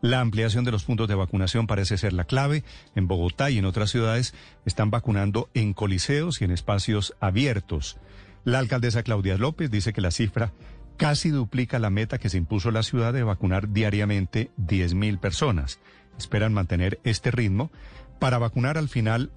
La 0.00 0.20
ampliación 0.20 0.64
de 0.64 0.70
los 0.70 0.84
puntos 0.84 1.08
de 1.08 1.14
vacunación 1.14 1.66
parece 1.66 1.96
ser 1.96 2.12
la 2.12 2.24
clave. 2.24 2.62
En 2.94 3.08
Bogotá 3.08 3.50
y 3.50 3.56
en 3.56 3.64
otras 3.64 3.90
ciudades 3.90 4.34
están 4.66 4.90
vacunando 4.90 5.48
en 5.54 5.72
coliseos 5.72 6.40
y 6.40 6.44
en 6.44 6.50
espacios 6.50 7.14
abiertos. 7.20 7.96
La 8.44 8.58
alcaldesa 8.58 9.02
Claudia 9.02 9.38
López 9.38 9.70
dice 9.70 9.94
que 9.94 10.02
la 10.02 10.10
cifra 10.10 10.52
casi 10.98 11.30
duplica 11.30 11.78
la 11.78 11.88
meta 11.88 12.18
que 12.18 12.28
se 12.28 12.36
impuso 12.36 12.70
la 12.70 12.82
ciudad 12.82 13.14
de 13.14 13.22
vacunar 13.22 13.70
diariamente 13.70 14.50
10.000 14.58 15.18
personas. 15.18 15.80
Esperan 16.18 16.52
mantener 16.52 17.00
este 17.04 17.30
ritmo 17.30 17.70
para 18.18 18.36
vacunar 18.36 18.76
al 18.76 18.90
final 18.90 19.32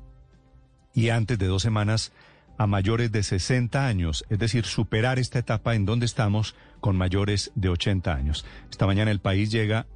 y 0.94 1.10
antes 1.10 1.40
de 1.40 1.48
dos 1.48 1.62
semanas 1.62 2.12
a 2.58 2.68
mayores 2.68 3.12
de 3.12 3.24
60 3.24 3.86
años, 3.88 4.26
es 4.30 4.40
decir, 4.40 4.66
superar 4.66 5.20
esta 5.20 5.40
etapa 5.40 5.76
en 5.76 5.86
donde 5.86 6.06
estamos 6.06 6.56
con 6.80 6.96
mayores 6.96 7.52
de 7.56 7.70
80 7.70 8.14
años. 8.14 8.46
Esta 8.70 8.86
mañana 8.86 9.12
el 9.12 9.20
país 9.20 9.52
llega 9.52 9.88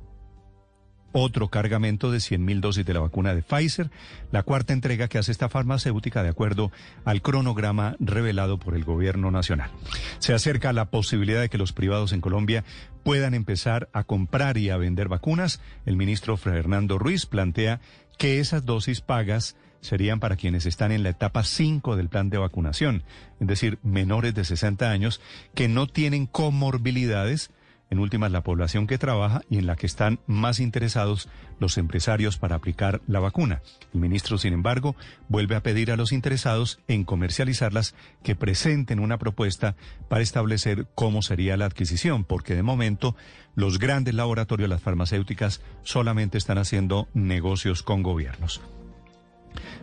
otro 1.14 1.50
cargamento 1.50 2.12
de 2.12 2.20
100.000 2.20 2.60
dosis 2.60 2.86
de 2.86 2.94
la 2.94 3.02
vacuna 3.02 3.36
de 3.36 3.42
Pfizer, 3.42 3.92
la 4.32 4.44
cuarta 4.44 4.74
entrega 4.74 5.08
que 5.08 5.18
hace 5.18 5.32
esta 5.32 5.50
farmacéutica 5.50 6.24
de 6.24 6.30
acuerdo 6.30 6.72
al 7.06 7.22
cronograma 7.22 7.96
revelado 8.00 8.58
por 8.60 8.76
el 8.76 8.84
gobierno 8.84 9.32
nacional. 9.32 9.72
Se 10.20 10.34
acerca 10.34 10.74
la 10.74 10.90
posibilidad 10.90 11.42
de 11.42 11.50
que 11.50 11.58
los 11.58 11.74
privados 11.74 12.14
en 12.14 12.22
Colombia 12.22 12.64
puedan 13.04 13.34
empezar 13.34 13.90
a 13.94 14.04
comprar 14.04 14.58
y 14.58 14.70
a 14.70 14.78
vender 14.78 15.08
vacunas. 15.10 15.60
El 15.86 15.98
ministro 15.98 16.38
Fernando 16.38 16.98
Ruiz 16.98 17.26
plantea 17.26 17.82
que 18.18 18.40
esas 18.40 18.66
dosis 18.66 19.02
pagas 19.02 19.56
serían 19.82 20.20
para 20.20 20.36
quienes 20.36 20.66
están 20.66 20.92
en 20.92 21.04
la 21.04 21.10
etapa 21.10 21.44
5 21.44 21.96
del 21.96 22.10
plan 22.10 22.30
de 22.30 22.38
vacunación, 22.38 23.04
es 23.40 23.48
decir, 23.48 23.80
menores 23.84 24.34
de 24.34 24.46
60 24.46 24.90
años 24.90 25.22
que 25.54 25.68
no 25.68 25.88
tienen 25.88 26.26
comorbilidades, 26.28 27.52
en 27.92 28.00
últimas 28.00 28.32
la 28.32 28.42
población 28.42 28.88
que 28.88 28.98
trabaja 28.98 29.42
y 29.50 29.58
en 29.58 29.68
la 29.68 29.76
que 29.76 29.86
están 29.86 30.20
más 30.26 30.60
interesados 30.60 31.28
los 31.60 31.78
empresarios 31.78 32.38
para 32.38 32.56
aplicar 32.56 33.02
la 33.06 33.20
vacuna. 33.20 33.62
El 33.94 34.00
ministro, 34.00 34.38
sin 34.38 34.54
embargo, 34.54 34.96
vuelve 35.28 35.56
a 35.56 35.62
pedir 35.62 35.92
a 35.92 35.98
los 35.98 36.14
interesados 36.14 36.80
en 36.88 37.04
comercializarlas 37.04 37.94
que 38.24 38.36
presenten 38.36 39.00
una 39.00 39.18
propuesta 39.18 39.76
para 40.08 40.24
establecer 40.24 40.88
cómo 40.96 41.22
sería 41.22 41.58
la 41.58 41.66
adquisición, 41.66 42.24
porque 42.24 42.56
de 42.56 42.64
momento 42.64 43.16
los 43.56 43.78
grandes 43.78 44.16
laboratorios, 44.16 44.70
las 44.70 44.82
farmacéuticas, 44.82 45.62
solamente 45.84 46.38
están 46.38 46.58
haciendo 46.58 47.10
negocios 47.14 47.84
con 47.84 48.04
gobiernos 48.04 48.62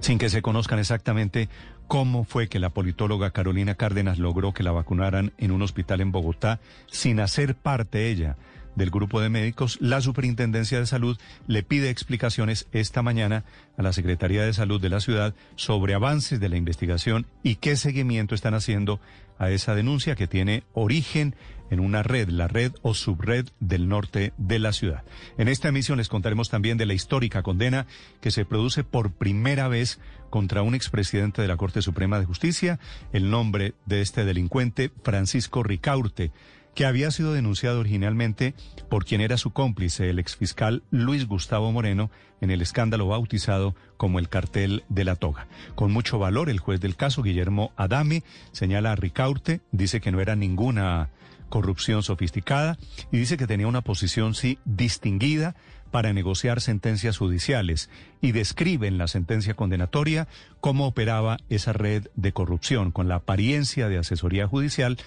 sin 0.00 0.18
que 0.18 0.30
se 0.30 0.42
conozcan 0.42 0.78
exactamente 0.78 1.48
cómo 1.86 2.24
fue 2.24 2.48
que 2.48 2.58
la 2.58 2.70
politóloga 2.70 3.30
Carolina 3.30 3.74
Cárdenas 3.74 4.18
logró 4.18 4.52
que 4.52 4.62
la 4.62 4.72
vacunaran 4.72 5.32
en 5.38 5.50
un 5.50 5.62
hospital 5.62 6.00
en 6.00 6.12
Bogotá 6.12 6.60
sin 6.86 7.20
hacer 7.20 7.54
parte 7.54 8.10
ella 8.10 8.36
del 8.78 8.90
grupo 8.90 9.20
de 9.20 9.28
médicos, 9.28 9.76
la 9.80 10.00
Superintendencia 10.00 10.78
de 10.78 10.86
Salud 10.86 11.18
le 11.48 11.62
pide 11.64 11.90
explicaciones 11.90 12.68
esta 12.72 13.02
mañana 13.02 13.44
a 13.76 13.82
la 13.82 13.92
Secretaría 13.92 14.44
de 14.44 14.52
Salud 14.52 14.80
de 14.80 14.88
la 14.88 15.00
ciudad 15.00 15.34
sobre 15.56 15.94
avances 15.94 16.38
de 16.38 16.48
la 16.48 16.56
investigación 16.56 17.26
y 17.42 17.56
qué 17.56 17.76
seguimiento 17.76 18.36
están 18.36 18.54
haciendo 18.54 19.00
a 19.38 19.50
esa 19.50 19.74
denuncia 19.74 20.14
que 20.14 20.28
tiene 20.28 20.62
origen 20.74 21.34
en 21.70 21.80
una 21.80 22.02
red, 22.02 22.28
la 22.28 22.48
red 22.48 22.72
o 22.82 22.94
subred 22.94 23.46
del 23.60 23.88
norte 23.88 24.32
de 24.38 24.58
la 24.58 24.72
ciudad. 24.72 25.04
En 25.36 25.48
esta 25.48 25.68
emisión 25.68 25.98
les 25.98 26.08
contaremos 26.08 26.48
también 26.48 26.78
de 26.78 26.86
la 26.86 26.94
histórica 26.94 27.42
condena 27.42 27.86
que 28.20 28.30
se 28.30 28.44
produce 28.44 28.84
por 28.84 29.12
primera 29.12 29.68
vez 29.68 29.98
contra 30.30 30.62
un 30.62 30.74
expresidente 30.74 31.42
de 31.42 31.48
la 31.48 31.56
Corte 31.56 31.82
Suprema 31.82 32.18
de 32.18 32.26
Justicia, 32.26 32.78
el 33.12 33.30
nombre 33.30 33.74
de 33.86 34.02
este 34.02 34.24
delincuente, 34.24 34.90
Francisco 35.02 35.62
Ricaurte 35.62 36.32
que 36.78 36.86
había 36.86 37.10
sido 37.10 37.32
denunciado 37.32 37.80
originalmente 37.80 38.54
por 38.88 39.04
quien 39.04 39.20
era 39.20 39.36
su 39.36 39.50
cómplice, 39.50 40.10
el 40.10 40.20
exfiscal 40.20 40.84
Luis 40.92 41.26
Gustavo 41.26 41.72
Moreno, 41.72 42.08
en 42.40 42.52
el 42.52 42.62
escándalo 42.62 43.08
bautizado 43.08 43.74
como 43.96 44.20
el 44.20 44.28
cartel 44.28 44.84
de 44.88 45.04
la 45.04 45.16
toga. 45.16 45.48
Con 45.74 45.90
mucho 45.90 46.20
valor, 46.20 46.48
el 46.48 46.60
juez 46.60 46.80
del 46.80 46.94
caso, 46.94 47.24
Guillermo 47.24 47.72
Adame, 47.74 48.22
señala 48.52 48.92
a 48.92 48.94
Ricaurte, 48.94 49.60
dice 49.72 50.00
que 50.00 50.12
no 50.12 50.20
era 50.20 50.36
ninguna 50.36 51.10
corrupción 51.48 52.02
sofisticada 52.02 52.78
y 53.10 53.18
dice 53.18 53.36
que 53.36 53.46
tenía 53.46 53.66
una 53.66 53.82
posición 53.82 54.34
sí 54.34 54.58
distinguida 54.64 55.54
para 55.90 56.12
negociar 56.12 56.60
sentencias 56.60 57.16
judiciales 57.16 57.88
y 58.20 58.32
describe 58.32 58.88
en 58.88 58.98
la 58.98 59.08
sentencia 59.08 59.54
condenatoria 59.54 60.28
cómo 60.60 60.86
operaba 60.86 61.38
esa 61.48 61.72
red 61.72 62.08
de 62.14 62.32
corrupción 62.32 62.90
con 62.92 63.08
la 63.08 63.16
apariencia 63.16 63.88
de 63.88 63.98
asesoría 63.98 64.46
judicial 64.46 64.98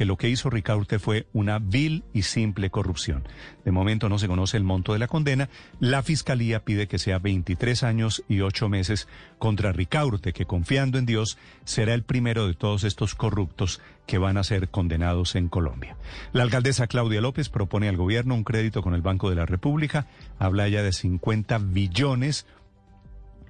que 0.00 0.06
lo 0.06 0.16
que 0.16 0.30
hizo 0.30 0.48
Ricaurte 0.48 0.98
fue 0.98 1.26
una 1.34 1.58
vil 1.58 2.04
y 2.14 2.22
simple 2.22 2.70
corrupción. 2.70 3.22
De 3.66 3.70
momento 3.70 4.08
no 4.08 4.18
se 4.18 4.28
conoce 4.28 4.56
el 4.56 4.64
monto 4.64 4.94
de 4.94 4.98
la 4.98 5.08
condena. 5.08 5.50
La 5.78 6.02
Fiscalía 6.02 6.64
pide 6.64 6.88
que 6.88 6.98
sea 6.98 7.18
23 7.18 7.82
años 7.82 8.24
y 8.26 8.40
8 8.40 8.70
meses 8.70 9.08
contra 9.38 9.72
Ricaurte, 9.72 10.32
que 10.32 10.46
confiando 10.46 10.96
en 10.96 11.04
Dios 11.04 11.36
será 11.64 11.92
el 11.92 12.02
primero 12.02 12.46
de 12.46 12.54
todos 12.54 12.84
estos 12.84 13.14
corruptos 13.14 13.82
que 14.06 14.16
van 14.16 14.38
a 14.38 14.42
ser 14.42 14.70
condenados 14.70 15.34
en 15.34 15.50
Colombia. 15.50 15.98
La 16.32 16.44
alcaldesa 16.44 16.86
Claudia 16.86 17.20
López 17.20 17.50
propone 17.50 17.86
al 17.86 17.98
gobierno 17.98 18.34
un 18.34 18.44
crédito 18.44 18.80
con 18.80 18.94
el 18.94 19.02
Banco 19.02 19.28
de 19.28 19.36
la 19.36 19.44
República, 19.44 20.06
habla 20.38 20.66
ya 20.68 20.82
de 20.82 20.94
50 20.94 21.58
billones 21.58 22.46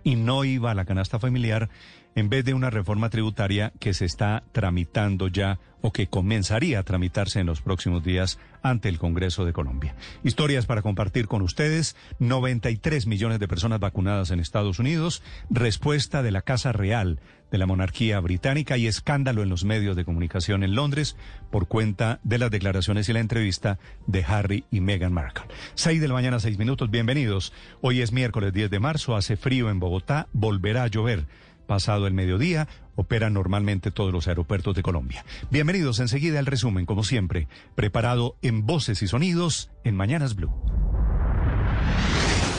y 0.02 0.16
no 0.16 0.42
iba 0.44 0.72
a 0.72 0.74
la 0.74 0.84
canasta 0.84 1.20
familiar 1.20 1.70
en 2.14 2.28
vez 2.28 2.44
de 2.44 2.54
una 2.54 2.70
reforma 2.70 3.10
tributaria 3.10 3.72
que 3.78 3.94
se 3.94 4.04
está 4.04 4.42
tramitando 4.52 5.28
ya 5.28 5.58
o 5.82 5.92
que 5.92 6.08
comenzaría 6.08 6.78
a 6.78 6.82
tramitarse 6.82 7.40
en 7.40 7.46
los 7.46 7.62
próximos 7.62 8.04
días 8.04 8.38
ante 8.62 8.88
el 8.88 8.98
Congreso 8.98 9.44
de 9.44 9.52
Colombia. 9.52 9.94
Historias 10.22 10.66
para 10.66 10.82
compartir 10.82 11.26
con 11.26 11.42
ustedes. 11.42 11.96
93 12.18 13.06
millones 13.06 13.38
de 13.38 13.48
personas 13.48 13.80
vacunadas 13.80 14.30
en 14.30 14.40
Estados 14.40 14.78
Unidos. 14.78 15.22
Respuesta 15.48 16.22
de 16.22 16.32
la 16.32 16.42
Casa 16.42 16.72
Real 16.72 17.20
de 17.50 17.58
la 17.58 17.66
monarquía 17.66 18.20
británica 18.20 18.76
y 18.76 18.86
escándalo 18.86 19.42
en 19.42 19.48
los 19.48 19.64
medios 19.64 19.96
de 19.96 20.04
comunicación 20.04 20.62
en 20.62 20.74
Londres 20.74 21.16
por 21.50 21.66
cuenta 21.66 22.20
de 22.22 22.38
las 22.38 22.50
declaraciones 22.50 23.08
y 23.08 23.12
la 23.12 23.20
entrevista 23.20 23.78
de 24.06 24.24
Harry 24.24 24.64
y 24.70 24.80
Meghan 24.80 25.12
Markle. 25.12 25.46
Seis 25.74 26.00
de 26.00 26.08
la 26.08 26.14
mañana, 26.14 26.38
seis 26.38 26.58
minutos. 26.58 26.90
Bienvenidos. 26.90 27.52
Hoy 27.80 28.02
es 28.02 28.12
miércoles 28.12 28.52
10 28.52 28.70
de 28.70 28.78
marzo. 28.78 29.16
Hace 29.16 29.36
frío 29.36 29.70
en 29.70 29.80
Bogotá. 29.80 30.28
Volverá 30.32 30.84
a 30.84 30.88
llover 30.88 31.26
pasado 31.70 32.08
el 32.08 32.14
mediodía, 32.14 32.66
operan 32.96 33.32
normalmente 33.32 33.92
todos 33.92 34.12
los 34.12 34.26
aeropuertos 34.26 34.74
de 34.74 34.82
Colombia. 34.82 35.24
Bienvenidos 35.52 36.00
enseguida 36.00 36.40
al 36.40 36.46
resumen, 36.46 36.84
como 36.84 37.04
siempre, 37.04 37.46
preparado 37.76 38.34
en 38.42 38.66
voces 38.66 39.02
y 39.02 39.06
sonidos 39.06 39.70
en 39.84 39.94
Mañanas 39.94 40.34
Blue. 40.34 40.52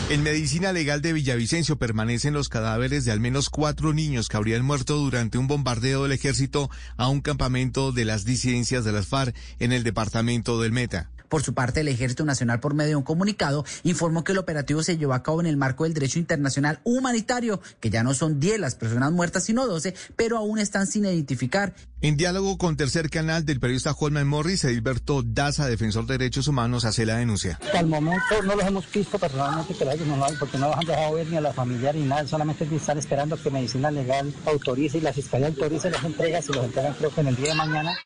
En 0.09 0.23
medicina 0.23 0.71
legal 0.71 1.01
de 1.01 1.11
Villavicencio 1.11 1.77
permanecen 1.77 2.33
los 2.33 2.47
cadáveres 2.47 3.03
de 3.03 3.11
al 3.11 3.19
menos 3.19 3.49
cuatro 3.49 3.91
niños 3.91 4.29
que 4.29 4.37
habrían 4.37 4.63
muerto 4.63 4.95
durante 4.95 5.37
un 5.37 5.47
bombardeo 5.47 6.03
del 6.03 6.13
ejército 6.13 6.69
a 6.95 7.09
un 7.09 7.19
campamento 7.19 7.91
de 7.91 8.05
las 8.05 8.23
disidencias 8.23 8.85
de 8.85 8.93
las 8.93 9.07
FARC 9.07 9.35
en 9.59 9.73
el 9.73 9.83
departamento 9.83 10.61
del 10.61 10.71
Meta. 10.71 11.09
Por 11.31 11.43
su 11.43 11.53
parte, 11.53 11.79
el 11.79 11.87
Ejército 11.87 12.25
Nacional, 12.25 12.59
por 12.59 12.73
medio 12.73 12.89
de 12.89 12.95
un 12.97 13.03
comunicado, 13.03 13.63
informó 13.83 14.25
que 14.25 14.33
el 14.33 14.37
operativo 14.37 14.83
se 14.83 14.97
llevó 14.97 15.13
a 15.13 15.23
cabo 15.23 15.39
en 15.39 15.47
el 15.47 15.55
marco 15.55 15.85
del 15.85 15.93
derecho 15.93 16.19
internacional 16.19 16.81
humanitario, 16.83 17.61
que 17.79 17.89
ya 17.89 18.03
no 18.03 18.13
son 18.13 18.41
10 18.41 18.59
las 18.59 18.75
personas 18.75 19.13
muertas, 19.13 19.45
sino 19.45 19.65
12, 19.65 19.95
pero 20.17 20.37
aún 20.37 20.59
están 20.59 20.87
sin 20.87 21.05
identificar. 21.05 21.73
En 22.01 22.17
diálogo 22.17 22.57
con 22.57 22.75
Tercer 22.75 23.09
Canal 23.09 23.45
del 23.45 23.61
periodista 23.61 23.95
Holman 23.97 24.27
Morris, 24.27 24.65
Edilberto 24.65 25.23
Daza, 25.23 25.67
defensor 25.67 26.05
de 26.05 26.17
derechos 26.17 26.49
humanos, 26.49 26.83
hace 26.83 27.05
la 27.05 27.15
denuncia. 27.15 27.57
Hasta 27.63 27.79
el 27.79 27.87
momento 27.87 28.41
no 28.43 28.53
los 28.57 28.65
hemos 28.65 28.91
visto 28.91 29.17
personalmente, 29.17 29.73
pero 29.79 29.91
ellos 29.91 30.07
no 30.07 30.17
lo 30.17 30.25
porque 30.37 30.57
no 30.57 30.67
los 30.67 30.75
han 30.75 30.85
dejado 30.85 31.13
ver 31.13 31.27
ni 31.27 31.37
a 31.37 31.41
la 31.41 31.53
familia 31.53 31.93
ni 31.93 32.03
nada, 32.03 32.27
solamente 32.27 32.67
están 32.75 32.97
esperando 32.97 33.41
que 33.41 33.49
Medicina 33.49 33.89
Legal 33.89 34.33
autorice 34.45 34.97
y 34.97 35.01
la 35.01 35.13
Fiscalía 35.13 35.47
autorice 35.47 35.89
las 35.91 36.03
entregas 36.03 36.49
y 36.49 36.51
los 36.51 36.65
entregan 36.65 36.93
creo 36.95 37.15
que 37.15 37.21
en 37.21 37.27
el 37.27 37.37
día 37.37 37.51
de 37.51 37.55
mañana. 37.55 37.97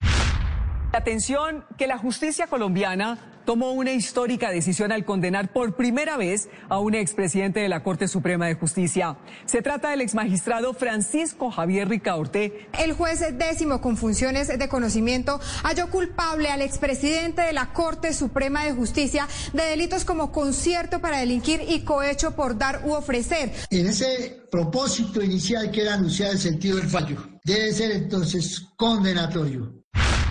Atención 0.96 1.66
que 1.78 1.88
la 1.88 1.98
justicia 1.98 2.48
colombiana 2.48 3.20
tomó 3.44 3.74
una 3.74 3.92
histórica 3.92 4.50
decisión 4.50 4.94
al 4.94 5.04
condenar 5.04 5.52
por 5.52 5.76
primera 5.76 6.16
vez 6.16 6.48
a 6.70 6.80
un 6.80 6.96
expresidente 6.96 7.60
de 7.60 7.68
la 7.68 7.84
Corte 7.84 8.08
Suprema 8.08 8.48
de 8.48 8.56
Justicia. 8.56 9.18
Se 9.46 9.62
trata 9.62 9.90
del 9.90 10.00
exmagistrado 10.00 10.74
Francisco 10.74 11.52
Javier 11.52 11.90
Ricaurte. 11.90 12.70
El 12.80 12.94
juez 12.94 13.20
décimo 13.38 13.82
con 13.82 13.98
funciones 13.98 14.48
de 14.48 14.70
conocimiento 14.70 15.42
halló 15.64 15.90
culpable 15.90 16.50
al 16.50 16.62
expresidente 16.62 17.42
de 17.42 17.52
la 17.52 17.74
Corte 17.74 18.14
Suprema 18.14 18.64
de 18.64 18.72
Justicia 18.72 19.28
de 19.52 19.64
delitos 19.64 20.06
como 20.06 20.32
concierto 20.32 21.02
para 21.02 21.20
delinquir 21.20 21.62
y 21.68 21.82
cohecho 21.82 22.38
por 22.38 22.58
dar 22.58 22.84
u 22.86 22.94
ofrecer. 22.94 23.52
En 23.70 23.88
ese 23.88 24.44
propósito 24.50 25.22
inicial 25.22 25.72
que 25.72 25.82
era 25.82 25.96
anunciado 25.96 26.32
el 26.32 26.40
sentido 26.40 26.78
del 26.78 26.88
fallo, 26.88 27.18
debe 27.44 27.74
ser 27.74 27.92
entonces 27.92 28.62
condenatorio. 28.78 29.85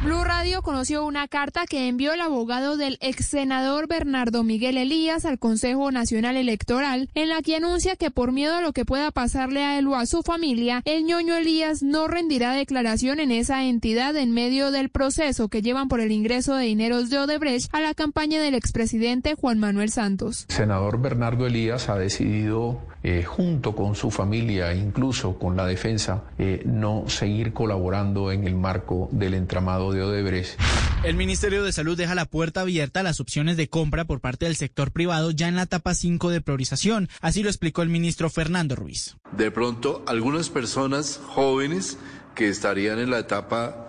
Blue 0.04 0.22
Radio 0.22 0.60
conoció 0.60 1.02
una 1.06 1.28
carta 1.28 1.64
que 1.66 1.88
envió 1.88 2.12
el 2.12 2.20
abogado 2.20 2.76
del 2.76 2.98
ex 3.00 3.24
senador 3.24 3.88
Bernardo 3.88 4.44
Miguel 4.44 4.76
Elías 4.76 5.24
al 5.24 5.38
Consejo 5.38 5.90
Nacional 5.90 6.36
Electoral, 6.36 7.08
en 7.14 7.30
la 7.30 7.40
que 7.40 7.56
anuncia 7.56 7.96
que 7.96 8.10
por 8.10 8.30
miedo 8.30 8.54
a 8.54 8.60
lo 8.60 8.74
que 8.74 8.84
pueda 8.84 9.10
pasarle 9.12 9.64
a 9.64 9.78
él 9.78 9.86
o 9.86 9.96
a 9.96 10.04
su 10.04 10.22
familia, 10.22 10.82
el 10.84 11.06
ñoño 11.06 11.36
Elías 11.36 11.82
no 11.82 12.06
rendirá 12.06 12.52
declaración 12.52 13.18
en 13.18 13.30
esa 13.30 13.64
entidad 13.64 14.14
en 14.16 14.32
medio 14.32 14.70
del 14.70 14.90
proceso 14.90 15.48
que 15.48 15.62
llevan 15.62 15.88
por 15.88 16.00
el 16.00 16.12
ingreso 16.12 16.54
de 16.54 16.66
dineros 16.66 17.08
de 17.08 17.20
Odebrecht 17.20 17.74
a 17.74 17.80
la 17.80 17.94
campaña 17.94 18.42
del 18.42 18.54
expresidente 18.54 19.36
Juan 19.36 19.58
Manuel 19.58 19.90
Santos. 19.90 20.44
senador 20.48 21.00
Bernardo 21.00 21.46
Elías 21.46 21.88
ha 21.88 21.96
decidido 21.96 22.78
eh, 23.06 23.22
junto 23.22 23.76
con 23.76 23.94
su 23.94 24.10
familia, 24.10 24.72
incluso 24.72 25.38
con 25.38 25.58
la 25.58 25.66
defensa, 25.66 26.22
eh, 26.38 26.62
no 26.64 27.04
seguir 27.06 27.52
colaborando 27.52 28.32
en 28.32 28.46
el 28.46 28.54
marco 28.54 29.10
del 29.12 29.34
entramado 29.34 29.92
de 29.92 30.02
Odebrecht. 30.02 30.58
El 31.04 31.14
Ministerio 31.14 31.62
de 31.62 31.72
Salud 31.72 31.98
deja 31.98 32.14
la 32.14 32.24
puerta 32.24 32.62
abierta 32.62 33.00
a 33.00 33.02
las 33.02 33.20
opciones 33.20 33.58
de 33.58 33.68
compra 33.68 34.06
por 34.06 34.20
parte 34.20 34.46
del 34.46 34.56
sector 34.56 34.90
privado 34.90 35.32
ya 35.32 35.48
en 35.48 35.56
la 35.56 35.64
etapa 35.64 35.92
5 35.92 36.30
de 36.30 36.40
priorización. 36.40 37.10
Así 37.20 37.42
lo 37.42 37.50
explicó 37.50 37.82
el 37.82 37.90
ministro 37.90 38.30
Fernando 38.30 38.74
Ruiz. 38.74 39.18
De 39.36 39.50
pronto, 39.50 40.02
algunas 40.06 40.48
personas 40.48 41.20
jóvenes 41.26 41.98
que 42.34 42.48
estarían 42.48 42.98
en 43.00 43.10
la 43.10 43.18
etapa 43.18 43.86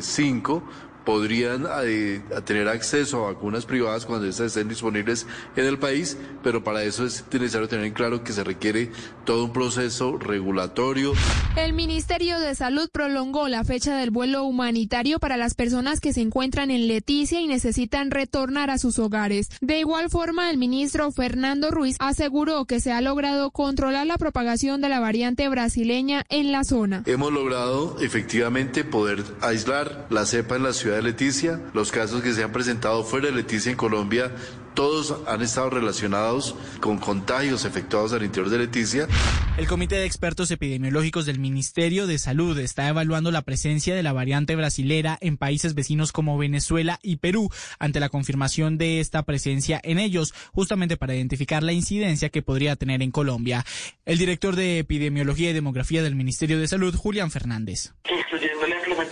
5 0.00 0.62
podrían 1.06 1.66
eh, 1.84 2.20
tener 2.44 2.68
acceso 2.68 3.24
a 3.24 3.32
vacunas 3.32 3.64
privadas 3.64 4.04
cuando 4.04 4.26
estas 4.26 4.48
estén 4.48 4.68
disponibles 4.68 5.26
en 5.54 5.64
el 5.64 5.78
país, 5.78 6.18
pero 6.42 6.64
para 6.64 6.82
eso 6.82 7.06
es 7.06 7.24
necesario 7.32 7.68
tener 7.68 7.86
en 7.86 7.94
claro 7.94 8.24
que 8.24 8.32
se 8.32 8.42
requiere 8.42 8.90
todo 9.24 9.44
un 9.44 9.52
proceso 9.52 10.18
regulatorio. 10.18 11.14
El 11.56 11.72
Ministerio 11.72 12.40
de 12.40 12.54
Salud 12.54 12.90
prolongó 12.92 13.48
la 13.48 13.64
fecha 13.64 13.96
del 13.96 14.10
vuelo 14.10 14.44
humanitario 14.44 15.20
para 15.20 15.36
las 15.36 15.54
personas 15.54 16.00
que 16.00 16.12
se 16.12 16.20
encuentran 16.22 16.70
en 16.70 16.88
Leticia 16.88 17.40
y 17.40 17.46
necesitan 17.46 18.10
retornar 18.10 18.68
a 18.70 18.78
sus 18.78 18.98
hogares. 18.98 19.48
De 19.60 19.78
igual 19.78 20.10
forma, 20.10 20.50
el 20.50 20.58
ministro 20.58 21.12
Fernando 21.12 21.70
Ruiz 21.70 21.96
aseguró 22.00 22.64
que 22.64 22.80
se 22.80 22.90
ha 22.90 23.00
logrado 23.00 23.52
controlar 23.52 24.08
la 24.08 24.18
propagación 24.18 24.80
de 24.80 24.88
la 24.88 24.98
variante 24.98 25.48
brasileña 25.48 26.24
en 26.28 26.50
la 26.50 26.64
zona. 26.64 27.04
Hemos 27.06 27.32
logrado 27.32 27.96
efectivamente 28.00 28.82
poder 28.82 29.22
aislar 29.40 30.08
la 30.10 30.26
cepa 30.26 30.56
en 30.56 30.64
la 30.64 30.72
ciudad 30.72 30.95
de 30.96 31.02
Leticia. 31.02 31.60
Los 31.74 31.92
casos 31.92 32.22
que 32.22 32.32
se 32.32 32.42
han 32.42 32.52
presentado 32.52 33.04
fuera 33.04 33.26
de 33.26 33.32
Leticia 33.32 33.70
en 33.70 33.76
Colombia 33.76 34.32
todos 34.76 35.16
han 35.26 35.40
estado 35.40 35.70
relacionados 35.70 36.54
con 36.80 36.98
contagios 36.98 37.64
efectuados 37.64 38.12
al 38.12 38.22
interior 38.22 38.50
de 38.50 38.58
Leticia. 38.58 39.08
El 39.56 39.66
Comité 39.66 39.96
de 39.96 40.04
Expertos 40.04 40.50
Epidemiológicos 40.50 41.24
del 41.24 41.38
Ministerio 41.38 42.06
de 42.06 42.18
Salud 42.18 42.58
está 42.58 42.86
evaluando 42.86 43.30
la 43.30 43.40
presencia 43.40 43.94
de 43.94 44.02
la 44.02 44.12
variante 44.12 44.54
brasilera 44.54 45.16
en 45.22 45.38
países 45.38 45.74
vecinos 45.74 46.12
como 46.12 46.36
Venezuela 46.36 47.00
y 47.02 47.16
Perú 47.16 47.48
ante 47.78 48.00
la 48.00 48.10
confirmación 48.10 48.76
de 48.76 49.00
esta 49.00 49.22
presencia 49.22 49.80
en 49.82 49.98
ellos, 49.98 50.34
justamente 50.52 50.98
para 50.98 51.14
identificar 51.14 51.62
la 51.62 51.72
incidencia 51.72 52.28
que 52.28 52.42
podría 52.42 52.76
tener 52.76 53.00
en 53.00 53.10
Colombia. 53.10 53.64
El 54.04 54.18
director 54.18 54.56
de 54.56 54.80
Epidemiología 54.80 55.50
y 55.50 55.54
Demografía 55.54 56.02
del 56.02 56.16
Ministerio 56.16 56.60
de 56.60 56.68
Salud, 56.68 56.94
Julián 56.94 57.30
Fernández. 57.30 57.94
Incluyendo 58.04 58.66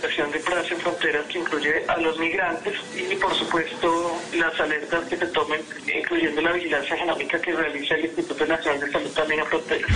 de 0.05 0.39
pruebas 0.39 0.71
en 0.71 0.77
fronteras 0.77 1.25
que 1.25 1.39
incluye 1.39 1.83
a 1.87 1.97
los 1.97 2.17
migrantes 2.19 2.75
y, 2.95 3.15
por 3.15 3.33
supuesto, 3.33 4.15
las 4.35 4.57
alertas 4.59 5.03
que 5.09 5.17
se 5.17 5.25
tomen 5.27 5.59
incluyendo 5.93 6.41
la 6.41 6.51
vigilancia 6.51 6.95
genómica 6.95 7.41
que 7.41 7.51
realiza 7.51 7.95
el 7.95 8.05
Instituto 8.05 8.45
Nacional 8.45 8.81
de 8.81 8.91
Salud 8.91 9.09
también 9.09 9.39
a 9.41 9.45
fronteras. 9.45 9.91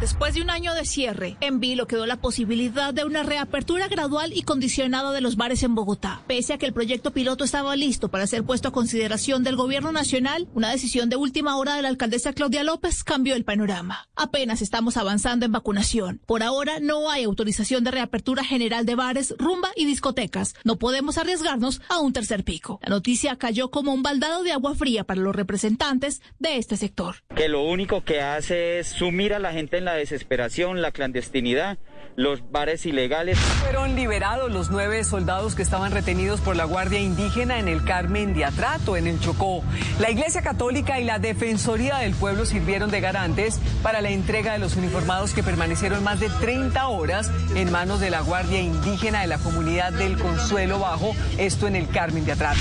Después 0.00 0.34
de 0.34 0.42
un 0.42 0.50
año 0.50 0.74
de 0.74 0.84
cierre, 0.84 1.38
en 1.40 1.60
vilo 1.60 1.86
quedó 1.86 2.04
la 2.04 2.20
posibilidad 2.20 2.92
de 2.92 3.04
una 3.04 3.22
reapertura 3.22 3.88
gradual 3.88 4.32
y 4.34 4.42
condicionada 4.42 5.12
de 5.12 5.22
los 5.22 5.36
bares 5.36 5.62
en 5.62 5.74
Bogotá. 5.74 6.20
Pese 6.26 6.52
a 6.52 6.58
que 6.58 6.66
el 6.66 6.74
proyecto 6.74 7.12
piloto 7.12 7.42
estaba 7.42 7.74
listo 7.74 8.10
para 8.10 8.26
ser 8.26 8.44
puesto 8.44 8.68
a 8.68 8.72
consideración 8.72 9.44
del 9.44 9.56
gobierno 9.56 9.92
nacional, 9.92 10.46
una 10.52 10.70
decisión 10.70 11.08
de 11.08 11.16
última 11.16 11.56
hora 11.56 11.76
de 11.76 11.82
la 11.82 11.88
alcaldesa 11.88 12.34
Claudia 12.34 12.64
López 12.64 13.02
cambió 13.02 13.34
el 13.34 13.44
panorama. 13.44 14.08
Apenas 14.14 14.60
estamos 14.60 14.98
avanzando 14.98 15.46
en 15.46 15.52
vacunación. 15.52 16.20
Por 16.26 16.42
ahora 16.42 16.80
no 16.80 17.08
hay 17.08 17.24
autorización 17.24 17.82
de 17.82 17.92
reapertura 17.92 18.44
general 18.44 18.84
de 18.84 18.96
bares, 18.96 19.34
y 19.76 19.86
discotecas. 19.86 20.54
No 20.64 20.76
podemos 20.76 21.18
arriesgarnos 21.18 21.80
a 21.88 21.98
un 21.98 22.12
tercer 22.12 22.44
pico. 22.44 22.80
La 22.82 22.90
noticia 22.90 23.36
cayó 23.36 23.70
como 23.70 23.92
un 23.92 24.02
baldado 24.02 24.42
de 24.42 24.52
agua 24.52 24.74
fría 24.74 25.04
para 25.04 25.20
los 25.20 25.34
representantes 25.34 26.22
de 26.38 26.58
este 26.58 26.76
sector. 26.76 27.16
Que 27.34 27.48
lo 27.48 27.62
único 27.62 28.04
que 28.04 28.20
hace 28.20 28.78
es 28.78 28.88
sumir 28.88 29.34
a 29.34 29.38
la 29.38 29.52
gente 29.52 29.78
en 29.78 29.84
la 29.84 29.94
desesperación, 29.94 30.82
la 30.82 30.92
clandestinidad, 30.92 31.78
los 32.16 32.50
bares 32.50 32.86
ilegales. 32.86 33.38
Fueron 33.38 33.94
liberados 33.96 34.52
los 34.52 34.70
nueve 34.70 35.02
soldados 35.04 35.54
que 35.54 35.62
estaban 35.62 35.92
retenidos 35.92 36.40
por 36.40 36.56
la 36.56 36.64
Guardia 36.64 37.00
Indígena 37.00 37.58
en 37.58 37.68
el 37.68 37.84
Carmen 37.84 38.34
de 38.34 38.44
Atrato, 38.44 38.96
en 38.96 39.06
el 39.06 39.20
Chocó. 39.20 39.62
La 39.98 40.10
Iglesia 40.10 40.42
Católica 40.42 41.00
y 41.00 41.04
la 41.04 41.18
Defensoría 41.18 41.98
del 41.98 42.14
Pueblo 42.14 42.46
sirvieron 42.46 42.90
de 42.90 43.00
garantes 43.00 43.60
para 43.82 44.00
la 44.00 44.10
entrega 44.10 44.52
de 44.52 44.58
los 44.58 44.76
uniformados 44.76 45.34
que 45.34 45.42
permanecieron 45.42 46.02
más 46.02 46.20
de 46.20 46.28
30 46.28 46.86
horas 46.88 47.30
en 47.54 47.70
manos 47.70 48.00
de 48.00 48.10
la 48.10 48.20
Guardia 48.20 48.60
Indígena 48.60 49.22
de 49.22 49.26
la 49.26 49.38
comunidad 49.38 49.92
del 49.92 50.18
Consuelo 50.18 50.78
Bajo, 50.78 51.14
esto 51.38 51.66
en 51.66 51.76
el 51.76 51.88
Carmen 51.88 52.24
de 52.24 52.32
Atrato. 52.32 52.60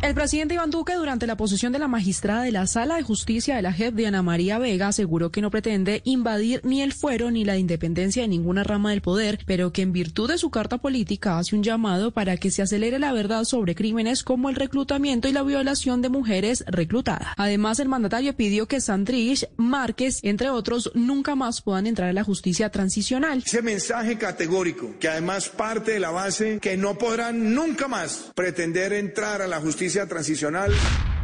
El 0.00 0.14
presidente 0.14 0.54
Iván 0.54 0.70
Duque, 0.70 0.94
durante 0.94 1.26
la 1.26 1.36
posición 1.36 1.72
de 1.72 1.80
la 1.80 1.88
magistrada 1.88 2.44
de 2.44 2.52
la 2.52 2.68
Sala 2.68 2.96
de 2.96 3.02
Justicia 3.02 3.56
de 3.56 3.62
la 3.62 3.72
JEP, 3.72 3.96
Diana 3.96 4.22
María 4.22 4.60
Vega, 4.60 4.86
aseguró 4.86 5.32
que 5.32 5.40
no 5.40 5.50
pretende 5.50 6.02
invadir 6.04 6.60
ni 6.62 6.82
el 6.82 6.92
fuero 6.92 7.32
ni 7.32 7.44
la 7.44 7.58
independencia 7.58 8.22
de 8.22 8.28
ninguna 8.28 8.62
rama 8.62 8.90
del 8.90 9.02
poder, 9.02 9.40
pero 9.44 9.72
que 9.72 9.82
en 9.82 9.92
virtud 9.92 10.30
de 10.30 10.38
su 10.38 10.50
carta 10.50 10.78
política 10.78 11.36
hace 11.36 11.56
un 11.56 11.64
llamado 11.64 12.12
para 12.12 12.36
que 12.36 12.52
se 12.52 12.62
acelere 12.62 13.00
la 13.00 13.12
verdad 13.12 13.42
sobre 13.42 13.74
crímenes 13.74 14.22
como 14.22 14.48
el 14.48 14.54
reclutamiento 14.54 15.26
y 15.26 15.32
la 15.32 15.42
violación 15.42 16.00
de 16.00 16.10
mujeres 16.10 16.64
reclutadas. 16.68 17.34
Además, 17.36 17.80
el 17.80 17.88
mandatario 17.88 18.36
pidió 18.36 18.68
que 18.68 18.80
Sandrich, 18.80 19.48
Márquez, 19.56 20.20
entre 20.22 20.48
otros, 20.48 20.92
nunca 20.94 21.34
más 21.34 21.60
puedan 21.60 21.88
entrar 21.88 22.10
a 22.10 22.12
la 22.12 22.22
justicia 22.22 22.70
transicional. 22.70 23.42
Ese 23.44 23.62
mensaje 23.62 24.16
categórico, 24.16 24.94
que 25.00 25.08
además 25.08 25.48
parte 25.48 25.90
de 25.90 26.00
la 26.00 26.12
base 26.12 26.60
que 26.60 26.76
no 26.76 26.96
podrán 26.96 27.52
nunca 27.52 27.88
más 27.88 28.30
pretender 28.36 28.92
entrar 28.92 29.42
a 29.42 29.48
la 29.48 29.60
justicia 29.60 29.87
transicional. 29.88 30.72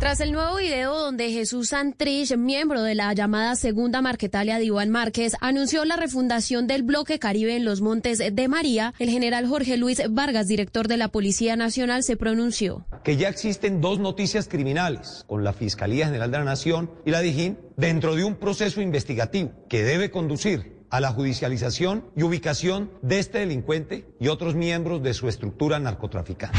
Tras 0.01 0.21
el 0.21 0.33
nuevo 0.33 0.57
video 0.57 0.99
donde 0.99 1.31
Jesús 1.31 1.69
Santrich, 1.69 2.35
miembro 2.37 2.83
de 2.83 2.95
la 2.95 3.13
llamada 3.13 3.55
Segunda 3.57 4.01
Marquetalia 4.01 4.59
de 4.59 4.65
Iván 4.65 4.91
Márquez, 4.91 5.35
anunció 5.41 5.85
la 5.85 5.97
refundación 5.97 6.67
del 6.67 6.83
bloque 6.83 7.19
Caribe 7.19 7.57
en 7.57 7.65
los 7.65 7.81
Montes 7.81 8.19
de 8.19 8.49
María, 8.49 8.95
el 8.99 9.11
general 9.11 9.47
Jorge 9.47 9.77
Luis 9.77 10.03
Vargas, 10.11 10.49
director 10.49 10.89
de 10.89 10.97
la 10.97 11.09
Policía 11.09 11.57
Nacional, 11.57 12.03
se 12.03 12.17
pronunció. 12.17 12.87
Que 13.05 13.17
ya 13.17 13.29
existen 13.29 13.81
dos 13.81 13.99
noticias 13.99 14.49
criminales 14.49 15.25
con 15.27 15.45
la 15.45 15.53
Fiscalía 15.53 16.07
General 16.07 16.31
de 16.31 16.39
la 16.39 16.45
Nación 16.45 16.91
y 17.05 17.11
la 17.11 17.21
DIJÍN 17.21 17.59
dentro 17.77 18.15
de 18.15 18.25
un 18.25 18.37
proceso 18.37 18.81
investigativo 18.81 19.53
que 19.69 19.85
debe 19.85 20.11
conducir 20.11 20.75
a 20.91 21.01
la 21.01 21.11
judicialización 21.11 22.05
y 22.17 22.23
ubicación 22.23 22.91
de 23.03 23.19
este 23.19 23.41
delincuente 23.41 24.07
y 24.21 24.29
otros 24.29 24.55
miembros 24.55 25.03
de 25.03 25.13
su 25.13 25.29
estructura 25.29 25.79
narcotraficante. 25.79 26.59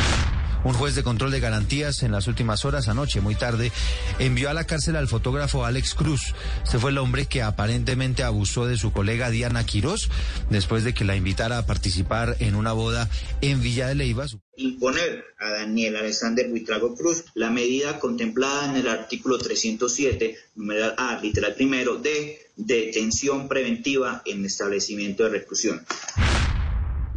Un 0.65 0.73
juez 0.73 0.95
de 0.95 1.03
control 1.03 1.29
de 1.29 1.39
garantías 1.39 2.01
en 2.01 2.11
las 2.11 2.25
últimas 2.25 2.65
horas, 2.65 2.87
anoche, 2.87 3.21
muy 3.21 3.35
tarde, 3.35 3.71
envió 4.17 4.49
a 4.49 4.53
la 4.55 4.65
cárcel 4.65 4.95
al 4.95 5.07
fotógrafo 5.07 5.63
Alex 5.63 5.93
Cruz. 5.93 6.33
Este 6.63 6.79
fue 6.79 6.89
el 6.89 6.97
hombre 6.97 7.27
que 7.27 7.43
aparentemente 7.43 8.23
abusó 8.23 8.65
de 8.65 8.75
su 8.75 8.91
colega 8.91 9.29
Diana 9.29 9.63
Quirós 9.63 10.09
después 10.49 10.83
de 10.83 10.95
que 10.95 11.05
la 11.05 11.15
invitara 11.15 11.59
a 11.59 11.67
participar 11.67 12.37
en 12.39 12.55
una 12.55 12.73
boda 12.73 13.07
en 13.41 13.61
Villa 13.61 13.87
de 13.87 13.93
Leyva. 13.93 14.25
Imponer 14.57 15.25
a 15.39 15.51
Daniel 15.51 15.97
Alexander 15.97 16.49
Buitrago 16.49 16.95
Cruz 16.95 17.25
la 17.35 17.51
medida 17.51 17.99
contemplada 17.99 18.71
en 18.71 18.77
el 18.77 18.87
artículo 18.87 19.37
307, 19.37 20.35
numeral 20.55 20.95
A, 20.97 21.19
literal 21.21 21.53
primero, 21.53 21.97
de 21.97 22.39
detención 22.55 23.47
preventiva 23.47 24.23
en 24.25 24.43
establecimiento 24.43 25.25
de 25.25 25.29
reclusión. 25.29 25.85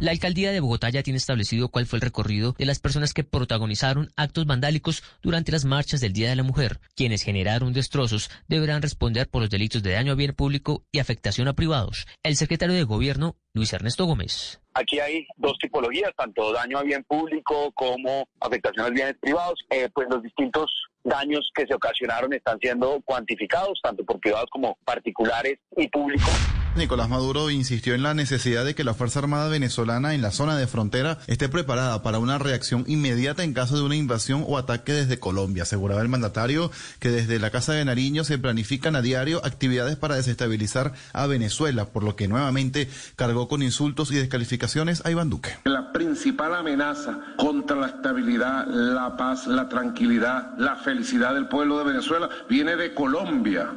La 0.01 0.11
alcaldía 0.11 0.53
de 0.53 0.61
Bogotá 0.61 0.89
ya 0.89 1.03
tiene 1.03 1.17
establecido 1.17 1.67
cuál 1.67 1.85
fue 1.85 1.97
el 1.97 2.01
recorrido 2.01 2.55
de 2.57 2.65
las 2.65 2.79
personas 2.79 3.13
que 3.13 3.25
protagonizaron 3.25 4.11
actos 4.15 4.45
vandálicos 4.45 5.03
durante 5.21 5.51
las 5.51 5.65
marchas 5.65 5.99
del 5.99 6.13
Día 6.13 6.29
de 6.29 6.37
la 6.37 6.43
Mujer. 6.43 6.79
Quienes 6.95 7.21
generaron 7.21 7.73
destrozos 7.73 8.31
deberán 8.47 8.81
responder 8.81 9.27
por 9.27 9.41
los 9.41 9.49
delitos 9.49 9.83
de 9.83 9.91
daño 9.91 10.13
a 10.13 10.15
bien 10.15 10.33
público 10.33 10.85
y 10.93 10.99
afectación 10.99 11.49
a 11.49 11.53
privados. 11.53 12.07
El 12.23 12.37
secretario 12.37 12.75
de 12.75 12.83
Gobierno, 12.83 13.35
Luis 13.53 13.73
Ernesto 13.73 14.05
Gómez. 14.05 14.61
Aquí 14.73 15.01
hay 15.01 15.27
dos 15.35 15.57
tipologías, 15.59 16.11
tanto 16.15 16.53
daño 16.53 16.77
a 16.77 16.83
bien 16.83 17.03
público 17.03 17.69
como 17.73 18.25
afectación 18.39 18.85
a 18.85 18.89
bienes 18.91 19.17
privados. 19.19 19.59
Eh, 19.69 19.89
pues 19.93 20.07
los 20.09 20.23
distintos 20.23 20.71
daños 21.03 21.51
que 21.53 21.67
se 21.67 21.73
ocasionaron 21.73 22.31
están 22.31 22.57
siendo 22.61 23.01
cuantificados, 23.03 23.77
tanto 23.83 24.05
por 24.05 24.17
privados 24.21 24.49
como 24.49 24.77
particulares 24.85 25.59
y 25.75 25.89
públicos. 25.89 26.31
Nicolás 26.79 27.09
Maduro 27.09 27.49
insistió 27.49 27.93
en 27.93 28.03
la 28.03 28.13
necesidad 28.13 28.63
de 28.63 28.73
que 28.73 28.85
la 28.85 28.93
Fuerza 28.93 29.19
Armada 29.19 29.49
venezolana 29.49 30.13
en 30.13 30.21
la 30.21 30.31
zona 30.31 30.55
de 30.55 30.65
frontera 30.65 31.17
esté 31.27 31.49
preparada 31.49 32.01
para 32.03 32.19
una 32.19 32.37
reacción 32.37 32.85
inmediata 32.87 33.43
en 33.43 33.53
caso 33.53 33.75
de 33.75 33.83
una 33.83 33.97
invasión 33.97 34.45
o 34.47 34.57
ataque 34.57 34.93
desde 34.93 35.19
Colombia. 35.19 35.63
Aseguraba 35.63 36.01
el 36.01 36.07
mandatario 36.07 36.71
que 36.99 37.09
desde 37.09 37.37
la 37.37 37.49
Casa 37.49 37.73
de 37.73 37.83
Nariño 37.83 38.23
se 38.23 38.37
planifican 38.37 38.95
a 38.95 39.01
diario 39.01 39.45
actividades 39.45 39.97
para 39.97 40.15
desestabilizar 40.15 40.93
a 41.11 41.27
Venezuela, 41.27 41.83
por 41.83 42.05
lo 42.05 42.15
que 42.15 42.29
nuevamente 42.29 42.87
cargó 43.17 43.49
con 43.49 43.61
insultos 43.61 44.09
y 44.11 44.15
descalificaciones 44.15 45.05
a 45.05 45.11
Iván 45.11 45.29
Duque. 45.29 45.57
La 45.65 45.91
principal 45.91 46.55
amenaza 46.55 47.19
contra 47.35 47.75
la 47.75 47.87
estabilidad, 47.87 48.67
la 48.67 49.17
paz, 49.17 49.47
la 49.47 49.67
tranquilidad, 49.67 50.57
la 50.57 50.77
felicidad 50.77 51.33
del 51.33 51.49
pueblo 51.49 51.77
de 51.79 51.91
Venezuela 51.91 52.29
viene 52.49 52.77
de 52.77 52.93
Colombia, 52.93 53.69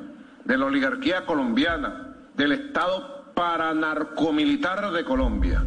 de 0.45 0.57
la 0.57 0.67
oligarquía 0.67 1.27
colombiana 1.27 2.11
del 2.36 2.52
Estado 2.52 3.33
paranarcomilitar 3.35 4.91
de 4.93 5.05
Colombia. 5.05 5.65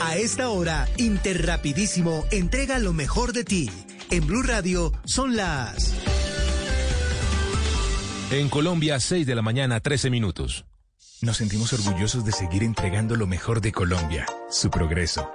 A 0.00 0.16
esta 0.16 0.48
hora, 0.48 0.88
Interrapidísimo 0.96 2.24
entrega 2.30 2.78
lo 2.78 2.92
mejor 2.92 3.32
de 3.32 3.44
ti. 3.44 3.70
En 4.10 4.26
Blue 4.26 4.42
Radio 4.42 4.92
son 5.04 5.36
las... 5.36 5.94
En 8.30 8.48
Colombia, 8.48 8.98
6 9.00 9.26
de 9.26 9.34
la 9.34 9.42
mañana, 9.42 9.80
13 9.80 10.08
minutos. 10.10 10.64
Nos 11.20 11.36
sentimos 11.36 11.72
orgullosos 11.72 12.24
de 12.24 12.32
seguir 12.32 12.62
entregando 12.62 13.16
lo 13.16 13.26
mejor 13.26 13.60
de 13.60 13.72
Colombia, 13.72 14.26
su 14.50 14.70
progreso. 14.70 15.30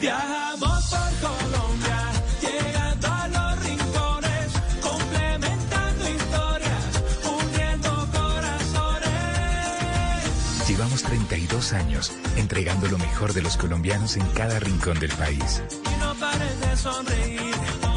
Viajamos 0.00 0.90
por 0.90 1.30
Colombia 1.30 2.11
Llevamos 10.92 11.10
32 11.10 11.72
años 11.72 12.12
entregando 12.36 12.86
lo 12.86 12.98
mejor 12.98 13.32
de 13.32 13.40
los 13.40 13.56
colombianos 13.56 14.18
en 14.18 14.26
cada 14.32 14.58
rincón 14.60 14.98
del 15.00 15.10
país. 15.12 15.62
Y 15.70 16.00
no 16.00 16.14
pares 16.16 16.60
de 16.60 16.76
sonreír, 16.76 17.54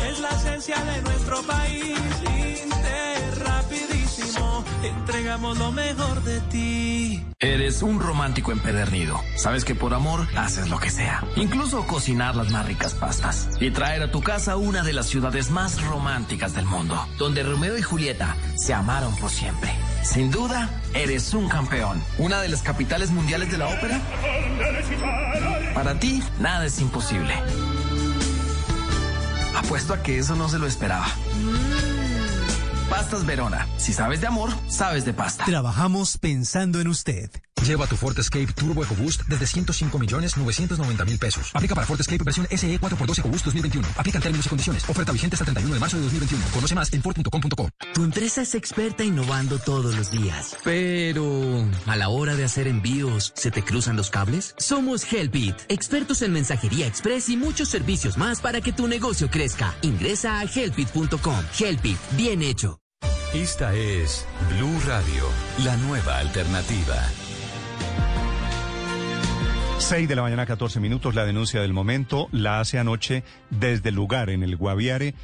es 0.09 0.19
la 0.21 0.29
esencia 0.29 0.77
de 0.81 1.01
nuestro 1.01 1.41
país. 1.43 1.97
rapidísimo, 3.43 4.63
entregamos 4.81 5.57
lo 5.57 5.73
mejor 5.73 6.23
de 6.23 6.39
ti. 6.39 7.25
Eres 7.41 7.81
un 7.81 7.99
romántico 7.99 8.53
empedernido. 8.53 9.19
Sabes 9.35 9.65
que 9.65 9.75
por 9.75 9.93
amor 9.93 10.25
haces 10.37 10.69
lo 10.69 10.79
que 10.79 10.89
sea, 10.89 11.21
incluso 11.35 11.85
cocinar 11.87 12.37
las 12.37 12.49
más 12.53 12.65
ricas 12.65 12.93
pastas 12.93 13.49
y 13.59 13.71
traer 13.71 14.03
a 14.03 14.11
tu 14.11 14.21
casa 14.21 14.55
una 14.55 14.83
de 14.83 14.93
las 14.93 15.07
ciudades 15.07 15.51
más 15.51 15.83
románticas 15.85 16.53
del 16.53 16.65
mundo, 16.65 17.05
donde 17.17 17.43
Romeo 17.43 17.77
y 17.77 17.81
Julieta 17.81 18.37
se 18.55 18.73
amaron 18.73 19.13
por 19.17 19.31
siempre. 19.31 19.73
Sin 20.05 20.29
duda, 20.29 20.69
eres 20.93 21.33
un 21.33 21.49
campeón. 21.49 22.01
Una 22.19 22.39
de 22.39 22.47
las 22.47 22.61
capitales 22.61 23.09
mundiales 23.09 23.51
de 23.51 23.57
la 23.57 23.67
ópera. 23.67 23.99
Para 25.73 25.99
ti, 25.99 26.23
nada 26.39 26.65
es 26.65 26.79
imposible. 26.79 27.33
Apuesto 29.57 29.93
a 29.95 30.03
que 30.03 30.19
eso 30.19 30.35
no 30.35 30.47
se 30.47 30.59
lo 30.59 30.67
esperaba. 30.67 31.07
Pastas 32.89 33.25
Verona. 33.25 33.67
Si 33.77 33.93
sabes 33.93 34.21
de 34.21 34.27
amor, 34.27 34.49
sabes 34.67 35.05
de 35.05 35.13
pasta. 35.13 35.45
Trabajamos 35.45 36.17
pensando 36.17 36.79
en 36.79 36.87
usted. 36.87 37.29
Lleva 37.65 37.87
tu 37.87 37.95
Ford 37.95 38.17
Escape 38.19 38.47
Turbo 38.53 38.83
EcoBoost 38.83 39.23
desde 39.27 39.47
105 39.47 39.97
millones 39.97 40.37
990 40.37 41.05
mil 41.05 41.17
pesos. 41.17 41.49
Aplica 41.53 41.73
para 41.73 41.87
Ford 41.87 41.99
Escape 41.99 42.23
versión 42.23 42.47
SE 42.51 42.79
4x2 42.79 43.19
EcoBoost 43.19 43.45
2021. 43.45 43.87
Aplica 43.97 44.17
en 44.19 44.21
términos 44.21 44.45
y 44.45 44.49
condiciones. 44.49 44.87
Oferta 44.87 45.11
vigente 45.11 45.35
hasta 45.35 45.43
el 45.43 45.45
31 45.47 45.73
de 45.73 45.79
marzo 45.79 45.97
de 45.97 46.03
2021. 46.03 46.45
Conoce 46.53 46.75
más 46.75 46.93
en 46.93 47.01
Ford.com.co. 47.01 47.69
Tu 47.93 48.03
empresa 48.03 48.43
es 48.43 48.53
experta 48.53 49.03
innovando 49.03 49.57
todos 49.57 49.95
los 49.95 50.11
días. 50.11 50.55
Pero, 50.63 51.65
a 51.87 51.95
la 51.95 52.09
hora 52.09 52.35
de 52.35 52.43
hacer 52.43 52.67
envíos, 52.67 53.33
¿se 53.35 53.49
te 53.49 53.63
cruzan 53.63 53.95
los 53.95 54.11
cables? 54.11 54.53
Somos 54.57 55.11
Helpit, 55.11 55.55
expertos 55.69 56.21
en 56.21 56.33
mensajería 56.33 56.85
express 56.85 57.29
y 57.29 57.37
muchos 57.37 57.69
servicios 57.69 58.17
más 58.17 58.41
para 58.41 58.61
que 58.61 58.73
tu 58.73 58.87
negocio 58.87 59.31
crezca. 59.31 59.73
Ingresa 59.81 60.39
a 60.39 60.43
helpit.com. 60.43 61.43
Helpit, 61.57 61.97
bien 62.15 62.43
hecho. 62.43 62.74
Esta 63.35 63.75
es 63.75 64.25
Blue 64.49 64.79
Radio, 64.87 65.25
la 65.65 65.75
nueva 65.75 66.19
alternativa. 66.19 66.95
6 69.77 70.07
de 70.07 70.15
la 70.15 70.21
mañana, 70.21 70.45
14 70.45 70.79
minutos. 70.79 71.15
La 71.15 71.25
denuncia 71.25 71.59
del 71.61 71.73
momento 71.73 72.29
la 72.31 72.61
hace 72.61 72.79
anoche 72.79 73.25
desde 73.49 73.89
el 73.89 73.95
lugar 73.95 74.29
en 74.29 74.41
el 74.41 74.55
Guaviare 74.55 75.15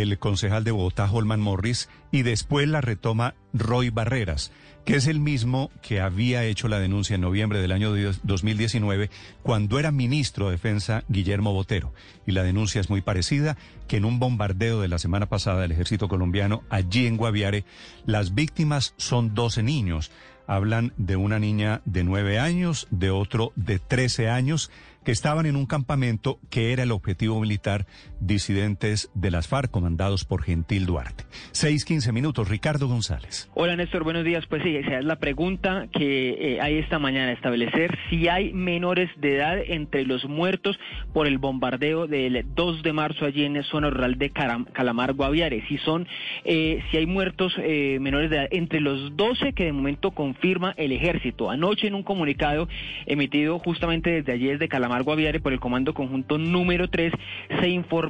el 0.00 0.18
concejal 0.18 0.62
de 0.62 0.70
Bogotá, 0.70 1.10
Holman 1.10 1.40
Morris, 1.40 1.88
y 2.10 2.22
después 2.22 2.68
la 2.68 2.80
retoma 2.80 3.34
Roy 3.52 3.90
Barreras, 3.90 4.52
que 4.86 4.94
es 4.94 5.08
el 5.08 5.18
mismo 5.18 5.72
que 5.82 6.00
había 6.00 6.44
hecho 6.44 6.68
la 6.68 6.78
denuncia 6.78 7.16
en 7.16 7.20
noviembre 7.20 7.60
del 7.60 7.72
año 7.72 7.92
2019 8.22 9.10
cuando 9.42 9.80
era 9.80 9.90
ministro 9.90 10.46
de 10.46 10.52
Defensa 10.52 11.02
Guillermo 11.08 11.52
Botero. 11.52 11.92
Y 12.24 12.30
la 12.30 12.44
denuncia 12.44 12.80
es 12.80 12.88
muy 12.88 13.00
parecida, 13.00 13.56
que 13.88 13.96
en 13.96 14.04
un 14.04 14.20
bombardeo 14.20 14.80
de 14.80 14.86
la 14.86 15.00
semana 15.00 15.26
pasada 15.26 15.60
del 15.60 15.72
ejército 15.72 16.06
colombiano 16.06 16.62
allí 16.70 17.08
en 17.08 17.16
Guaviare, 17.16 17.64
las 18.06 18.36
víctimas 18.36 18.94
son 18.96 19.34
12 19.34 19.64
niños. 19.64 20.12
Hablan 20.46 20.92
de 20.96 21.16
una 21.16 21.40
niña 21.40 21.82
de 21.84 22.04
9 22.04 22.38
años, 22.38 22.86
de 22.92 23.10
otro 23.10 23.52
de 23.56 23.80
13 23.80 24.30
años, 24.30 24.70
que 25.02 25.10
estaban 25.10 25.46
en 25.46 25.56
un 25.56 25.66
campamento 25.66 26.38
que 26.48 26.72
era 26.72 26.84
el 26.84 26.92
objetivo 26.92 27.40
militar 27.40 27.86
disidentes 28.20 29.10
de 29.14 29.30
las 29.30 29.48
FARC 29.48 29.70
comandados 29.70 30.24
por 30.24 30.42
Gentil 30.42 30.86
Duarte. 30.86 31.24
6-15 31.52 32.12
minutos, 32.12 32.48
Ricardo 32.48 32.88
González. 32.88 33.50
Hola 33.54 33.76
Néstor, 33.76 34.04
buenos 34.04 34.24
días. 34.24 34.44
Pues 34.46 34.62
sí, 34.62 34.76
esa 34.76 34.98
es 34.98 35.04
la 35.04 35.16
pregunta 35.16 35.86
que 35.92 36.54
eh, 36.54 36.60
hay 36.60 36.78
esta 36.78 36.98
mañana, 36.98 37.32
establecer 37.32 37.96
si 38.08 38.28
hay 38.28 38.52
menores 38.52 39.10
de 39.18 39.36
edad 39.36 39.58
entre 39.58 40.04
los 40.04 40.24
muertos 40.24 40.78
por 41.12 41.26
el 41.26 41.38
bombardeo 41.38 42.06
del 42.06 42.44
2 42.54 42.82
de 42.82 42.92
marzo 42.92 43.24
allí 43.24 43.44
en 43.44 43.54
la 43.54 43.62
zona 43.64 43.90
rural 43.90 44.16
de 44.16 44.30
Calamar, 44.30 45.12
Guaviare. 45.12 45.64
Si 45.68 45.78
son, 45.78 46.06
eh, 46.44 46.82
si 46.90 46.96
hay 46.96 47.06
muertos 47.06 47.54
eh, 47.58 47.98
menores 48.00 48.30
de 48.30 48.36
edad 48.36 48.48
entre 48.50 48.80
los 48.80 49.16
12 49.16 49.52
que 49.52 49.64
de 49.64 49.72
momento 49.72 50.12
confirma 50.12 50.74
el 50.76 50.92
ejército. 50.92 51.50
Anoche 51.50 51.86
en 51.86 51.94
un 51.94 52.02
comunicado 52.02 52.68
emitido 53.06 53.58
justamente 53.58 54.10
desde 54.10 54.32
allí 54.32 54.46
desde 54.46 54.68
Calamar 54.68 55.02
Guaviare 55.02 55.40
por 55.40 55.52
el 55.52 55.60
Comando 55.60 55.94
Conjunto 55.94 56.38
número 56.38 56.88
3 56.88 57.12
se 57.60 57.68
informó 57.68 58.05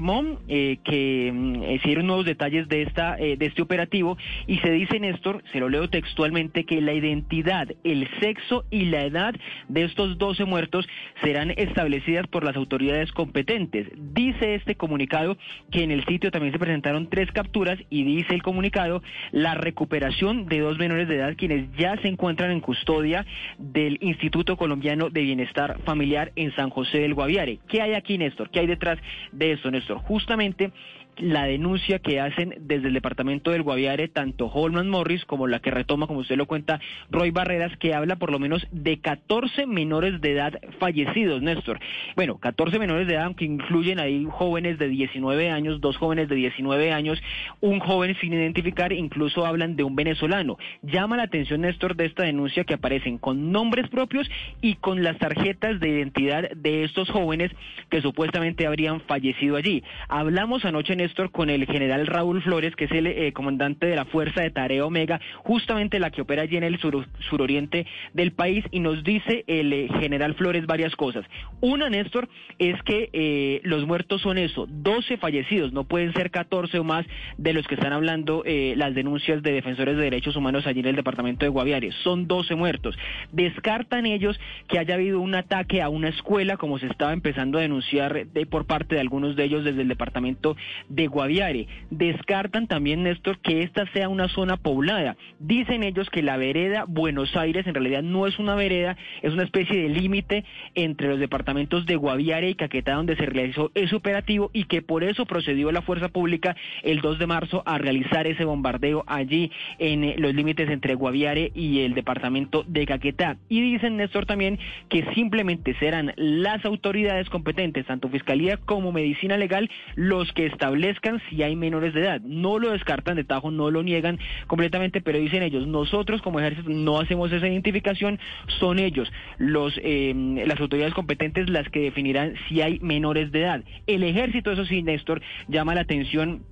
eh, 0.49 0.78
que 0.84 1.33
mm, 1.33 1.62
se 1.81 1.89
dieron 1.89 2.07
nuevos 2.07 2.26
detalles 2.26 2.68
de 2.68 2.83
esta 2.83 3.16
de 3.16 3.36
este 3.41 3.62
operativo 3.62 4.16
y 4.47 4.58
se 4.58 4.70
dice 4.70 5.00
Néstor, 5.00 5.42
se 5.52 5.60
lo 5.60 5.68
leo 5.68 5.89
textualmente 5.89 6.65
que 6.65 6.81
la 6.81 6.92
identidad, 6.92 7.68
el 7.84 8.08
sexo 8.20 8.65
y 8.70 8.86
la 8.86 9.05
edad 9.05 9.34
de 9.68 9.84
estos 9.84 10.18
12 10.18 10.44
muertos 10.44 10.86
serán 11.23 11.50
establecidas 11.50 12.26
por 12.26 12.44
las 12.44 12.57
autoridades 12.57 13.10
competentes. 13.12 13.89
Dice 13.97 14.55
este 14.55 14.75
comunicado 14.75 15.36
que 15.70 15.83
en 15.83 15.91
el 15.91 16.05
sitio 16.05 16.31
también 16.31 16.52
se 16.52 16.58
presentaron 16.58 17.08
tres 17.08 17.31
capturas 17.33 17.78
y 17.91 18.05
dice 18.05 18.34
el 18.34 18.42
comunicado 18.42 19.02
la 19.33 19.55
recuperación 19.55 20.47
de 20.47 20.60
dos 20.60 20.78
menores 20.78 21.08
de 21.08 21.16
edad 21.16 21.34
quienes 21.36 21.70
ya 21.76 21.97
se 22.02 22.08
encuentran 22.08 22.50
en 22.50 22.60
custodia 22.60 23.25
del 23.58 23.99
Instituto 24.00 24.57
Colombiano 24.57 25.10
de 25.10 25.23
Bienestar 25.23 25.78
Familiar 25.84 26.33
en 26.36 26.55
San 26.55 26.70
José 26.70 26.99
del 26.99 27.15
Guaviare. 27.15 27.58
¿Qué 27.68 27.83
hay 27.83 27.94
aquí, 27.94 28.18
Néstor? 28.18 28.50
¿Qué 28.50 28.60
hay 28.60 28.66
detrás 28.66 28.99
de 29.33 29.52
esto, 29.52 29.70
Néstor? 29.70 29.86
Justamente 30.09 30.73
la 31.19 31.45
denuncia 31.45 31.99
que 31.99 32.20
hacen 32.20 32.55
desde 32.61 32.89
el 32.89 32.95
departamento 32.95 33.51
del 33.51 33.62
Guaviare, 33.62 34.09
tanto 34.09 34.47
Holman 34.47 34.89
Morris 34.89 35.25
como 35.25 35.47
la 35.47 35.61
que 35.61 35.70
retoma, 35.70 36.07
como 36.07 36.20
usted 36.20 36.36
lo 36.36 36.47
cuenta, 36.47 36.81
Roy 37.11 37.31
Barreras, 37.31 37.77
que 37.78 37.95
habla 37.95 38.17
por 38.17 38.31
lo 38.31 38.39
menos 38.39 38.67
de 38.70 38.99
14 38.99 39.67
menores 39.67 40.20
de 40.20 40.33
edad 40.33 40.61
fallecidos, 40.78 41.43
Néstor. 41.43 41.81
Bueno, 42.17 42.39
14 42.39 42.78
menores 42.78 43.07
de 43.07 43.15
edad, 43.15 43.25
aunque 43.25 43.45
incluyen 43.45 44.01
ahí 44.01 44.27
jóvenes 44.31 44.78
de 44.78 44.89
19 44.89 45.51
años, 45.51 45.81
dos 45.81 45.97
jóvenes 45.97 46.28
de 46.28 46.36
19 46.36 46.93
años, 46.93 47.23
un 47.61 47.81
joven 47.81 48.17
sin 48.20 48.33
identificar, 48.33 48.93
incluso 48.93 49.47
hablan 49.47 49.77
de 49.77 49.85
un 49.85 49.97
venezolano. 49.97 50.59
Llama 50.83 51.17
la 51.17 51.25
atención, 51.25 51.62
Néstor, 51.62 51.97
de 51.97 52.07
esta 52.07 52.25
denuncia 52.25 52.65
que 52.65 52.75
aparecen 52.75 53.19
con 53.19 53.53
nombres 53.53 53.89
propios 53.89 54.28
y 54.61 54.75
con 54.75 55.03
las 55.03 55.19
tarjetas 55.19 55.81
de 55.81 55.89
identidad 55.89 56.51
de 56.51 56.85
estos 56.85 57.09
jóvenes 57.11 57.51
que 57.91 58.03
supuestamente 58.03 58.67
habrían 58.67 59.01
fallecido 59.01 59.57
allí. 59.57 59.83
Hablamos 60.09 60.65
anoche, 60.65 60.93
en 60.93 61.01
Néstor, 61.07 61.31
con 61.31 61.51
el 61.51 61.67
general 61.67 62.05
Raúl 62.09 62.43
Flores, 62.43 62.75
que 62.75 62.86
es 62.86 62.91
el 62.91 63.07
eh, 63.07 63.33
comandante 63.33 63.86
de 63.86 63.94
la 63.94 64.07
Fuerza 64.07 64.43
de 64.43 64.51
Tarea 64.51 64.85
Omega, 64.85 65.20
justamente 65.36 66.01
la 66.01 66.10
que 66.10 66.23
opera 66.23 66.43
allí 66.43 66.57
en 66.57 66.65
el 66.65 66.81
suroriente 66.81 67.86
del 68.12 68.33
país, 68.33 68.65
y 68.73 68.81
nos 68.81 69.05
dice 69.05 69.44
el 69.47 69.73
eh, 69.73 69.89
general 70.01 70.35
Flores 70.35 70.67
varias 70.67 70.97
cosas. 70.97 71.25
Una, 71.60 71.89
Néstor, 71.89 72.28
es 72.59 72.83
que 72.83 73.09
eh, 73.12 73.60
los 73.62 73.86
muertos 73.86 74.20
son 74.20 74.36
eso, 74.36 74.67
12 74.68 75.17
fallecidos, 75.18 75.73
no 75.73 75.85
pueden 75.85 76.12
ser 76.12 76.33
14 76.33 76.81
o 76.81 76.83
más 76.83 77.07
de 77.39 77.52
los 77.52 77.68
que 77.68 77.76
están 77.76 77.93
hablando 77.93 78.43
las 78.47 78.94
denuncias 78.94 79.43
de 79.43 79.52
defensores 79.52 79.97
de 79.97 80.02
derechos 80.02 80.35
humanos 80.35 80.67
allí 80.67 80.81
en 80.81 80.86
el 80.86 80.97
departamento 80.97 81.44
de 81.44 81.51
Guaviare, 81.51 81.93
son 82.02 82.26
12 82.26 82.55
muertos. 82.57 82.97
Descartan 83.33 84.07
ellos 84.07 84.39
que 84.68 84.78
haya 84.78 84.94
habido 84.94 85.20
un 85.20 85.35
ataque 85.35 85.83
a 85.83 85.89
una 85.89 86.09
escuela, 86.09 86.57
como 86.57 86.78
se 86.78 86.86
estaba 86.86 87.12
empezando 87.12 87.59
a 87.59 87.62
denunciar 87.62 88.26
por 88.51 88.67
parte 88.67 88.97
de 88.97 89.01
algunos 89.01 89.36
de 89.36 89.44
ellos 89.44 89.65
desde 89.65 89.83
el 89.83 89.89
departamento 89.89 90.57
de 90.97 91.07
Guaviare. 91.07 91.68
Descartan 91.91 92.66
también, 92.66 93.02
Néstor, 93.05 93.39
que 93.39 93.62
esta 93.62 93.86
sea 93.92 94.08
una 94.08 94.28
zona 94.28 94.57
poblada. 94.57 95.16
Dicen 95.39 95.83
ellos 95.83 96.08
que 96.10 96.23
la 96.23 96.39
vereda 96.39 96.86
Buenos 96.89 97.36
Aires 97.36 97.66
en 97.66 97.75
realidad 97.75 98.02
no 98.02 98.26
es 98.26 98.39
una 98.39 98.55
vereda, 98.55 98.97
es 99.23 99.33
una 99.33 99.44
especie 99.44 99.83
de 99.83 99.91
límite 99.91 100.44
entre 100.75 101.08
los 101.08 101.20
departamentos 101.20 101.84
de 101.84 101.97
Guaviare 101.97 102.49
y 102.49 102.55
Caquetá 102.55 102.94
donde 102.94 103.16
se 103.16 103.26
realizó 103.26 103.70
ese 103.75 103.94
operativo 103.94 104.50
y 104.55 104.65
que 104.65 104.81
por 104.81 105.05
eso 105.05 105.26
procedió 105.26 105.70
la 105.70 105.83
fuerza 105.83 106.08
pública 106.08 106.57
el 106.83 107.00
2 107.00 107.18
de 107.18 107.26
marzo 107.26 107.62
a 107.66 107.76
realizar 107.76 108.26
ese 108.26 108.44
bombardeo 108.44 109.05
allí 109.07 109.52
en 109.78 110.02
eh, 110.02 110.15
los 110.16 110.34
límites 110.34 110.70
entre 110.70 110.94
Guaviare 110.94 111.52
y 111.55 111.81
el 111.81 111.92
departamento 111.92 112.65
de 112.66 112.86
Caquetá. 112.86 113.36
Y 113.50 113.60
dicen, 113.60 113.99
Néstor, 113.99 114.25
también 114.25 114.58
que 114.89 115.05
simplemente 115.15 115.75
serán 115.78 116.15
las 116.16 116.65
autoridades 116.65 117.28
competentes, 117.28 117.84
tanto 117.84 118.08
Fiscalía 118.08 118.57
como 118.57 118.92
Medicina 118.92 119.36
Legal, 119.36 119.68
los 119.94 120.33
que 120.33 120.47
establecen 120.47 120.86
si 121.29 121.43
hay 121.43 121.57
menores 121.57 121.95
de 121.95 122.01
edad. 122.01 122.21
No 122.23 122.59
lo 122.59 122.71
descartan 122.71 123.17
de 123.17 123.25
tajo, 123.25 123.51
no 123.51 123.71
lo 123.71 123.83
niegan 123.83 124.19
completamente, 124.47 125.01
pero 125.01 125.19
dicen 125.19 125.43
ellos, 125.43 125.67
nosotros 125.67 126.23
como 126.23 126.41
ejército 126.41 126.71
no 126.71 127.01
hacemos 127.01 127.33
esa 127.33 127.49
identificación, 127.49 128.19
son 128.59 128.79
ellos, 128.79 129.11
los, 129.39 129.79
eh, 129.83 130.15
las 130.47 130.61
autoridades 130.61 130.95
competentes 130.95 131.49
las 131.51 131.69
que 131.69 131.81
definirán 131.81 132.35
si 132.49 132.61
hay 132.61 132.79
menores 132.81 133.33
de 133.33 133.43
edad. 133.43 133.65
El 133.87 134.03
ejército, 134.03 134.53
eso 134.53 134.65
sí, 134.65 134.83
Néstor, 134.83 135.21
llama 135.49 135.75
la 135.75 135.83
atención 135.83 136.43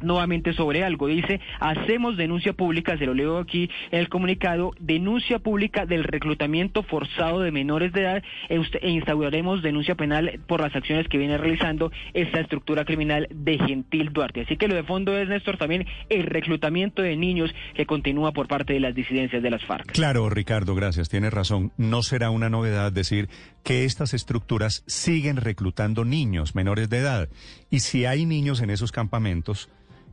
nuevamente 0.00 0.52
sobre 0.52 0.84
algo. 0.84 1.06
Dice, 1.06 1.40
hacemos 1.58 2.16
denuncia 2.16 2.52
pública, 2.52 2.96
se 2.98 3.06
lo 3.06 3.14
leo 3.14 3.38
aquí 3.38 3.70
en 3.90 4.00
el 4.00 4.08
comunicado, 4.08 4.72
denuncia 4.78 5.38
pública 5.38 5.86
del 5.86 6.04
reclutamiento 6.04 6.82
forzado 6.82 7.40
de 7.40 7.52
menores 7.52 7.92
de 7.92 8.00
edad 8.02 8.22
e, 8.48 8.60
e, 8.82 8.90
instauraremos 8.90 9.62
denuncia 9.62 9.94
penal 9.94 10.40
por 10.46 10.60
las 10.60 10.74
acciones 10.74 11.08
que 11.08 11.18
viene 11.18 11.38
realizando 11.38 11.92
esta 12.14 12.40
estructura 12.40 12.84
criminal 12.84 13.28
de 13.30 13.58
Gentil 13.58 14.12
Duarte. 14.12 14.42
Así 14.42 14.56
que 14.56 14.68
lo 14.68 14.74
de 14.74 14.82
fondo 14.82 15.16
es, 15.16 15.28
Néstor, 15.28 15.56
también 15.56 15.86
el 16.08 16.24
reclutamiento 16.24 17.02
de 17.02 17.16
niños 17.16 17.50
que 17.74 17.86
continúa 17.86 18.32
por 18.32 18.48
parte 18.48 18.72
de 18.72 18.80
las 18.80 18.94
disidencias 18.94 19.42
de 19.42 19.50
las 19.50 19.64
FARC. 19.64 19.92
Claro, 19.92 20.28
Ricardo, 20.30 20.74
gracias. 20.74 21.08
Tienes 21.08 21.32
razón. 21.32 21.72
No 21.76 22.02
será 22.02 22.30
una 22.30 22.48
novedad 22.48 22.92
decir 22.92 23.28
que 23.62 23.84
estas 23.84 24.14
estructuras 24.14 24.84
siguen 24.86 25.36
reclutando 25.36 26.04
niños 26.04 26.54
menores 26.54 26.88
de 26.88 26.98
edad. 26.98 27.28
Y 27.70 27.80
si 27.80 28.04
hay 28.04 28.26
niños 28.26 28.60
en 28.60 28.70
esos 28.70 28.92
campamentos, 28.92 29.68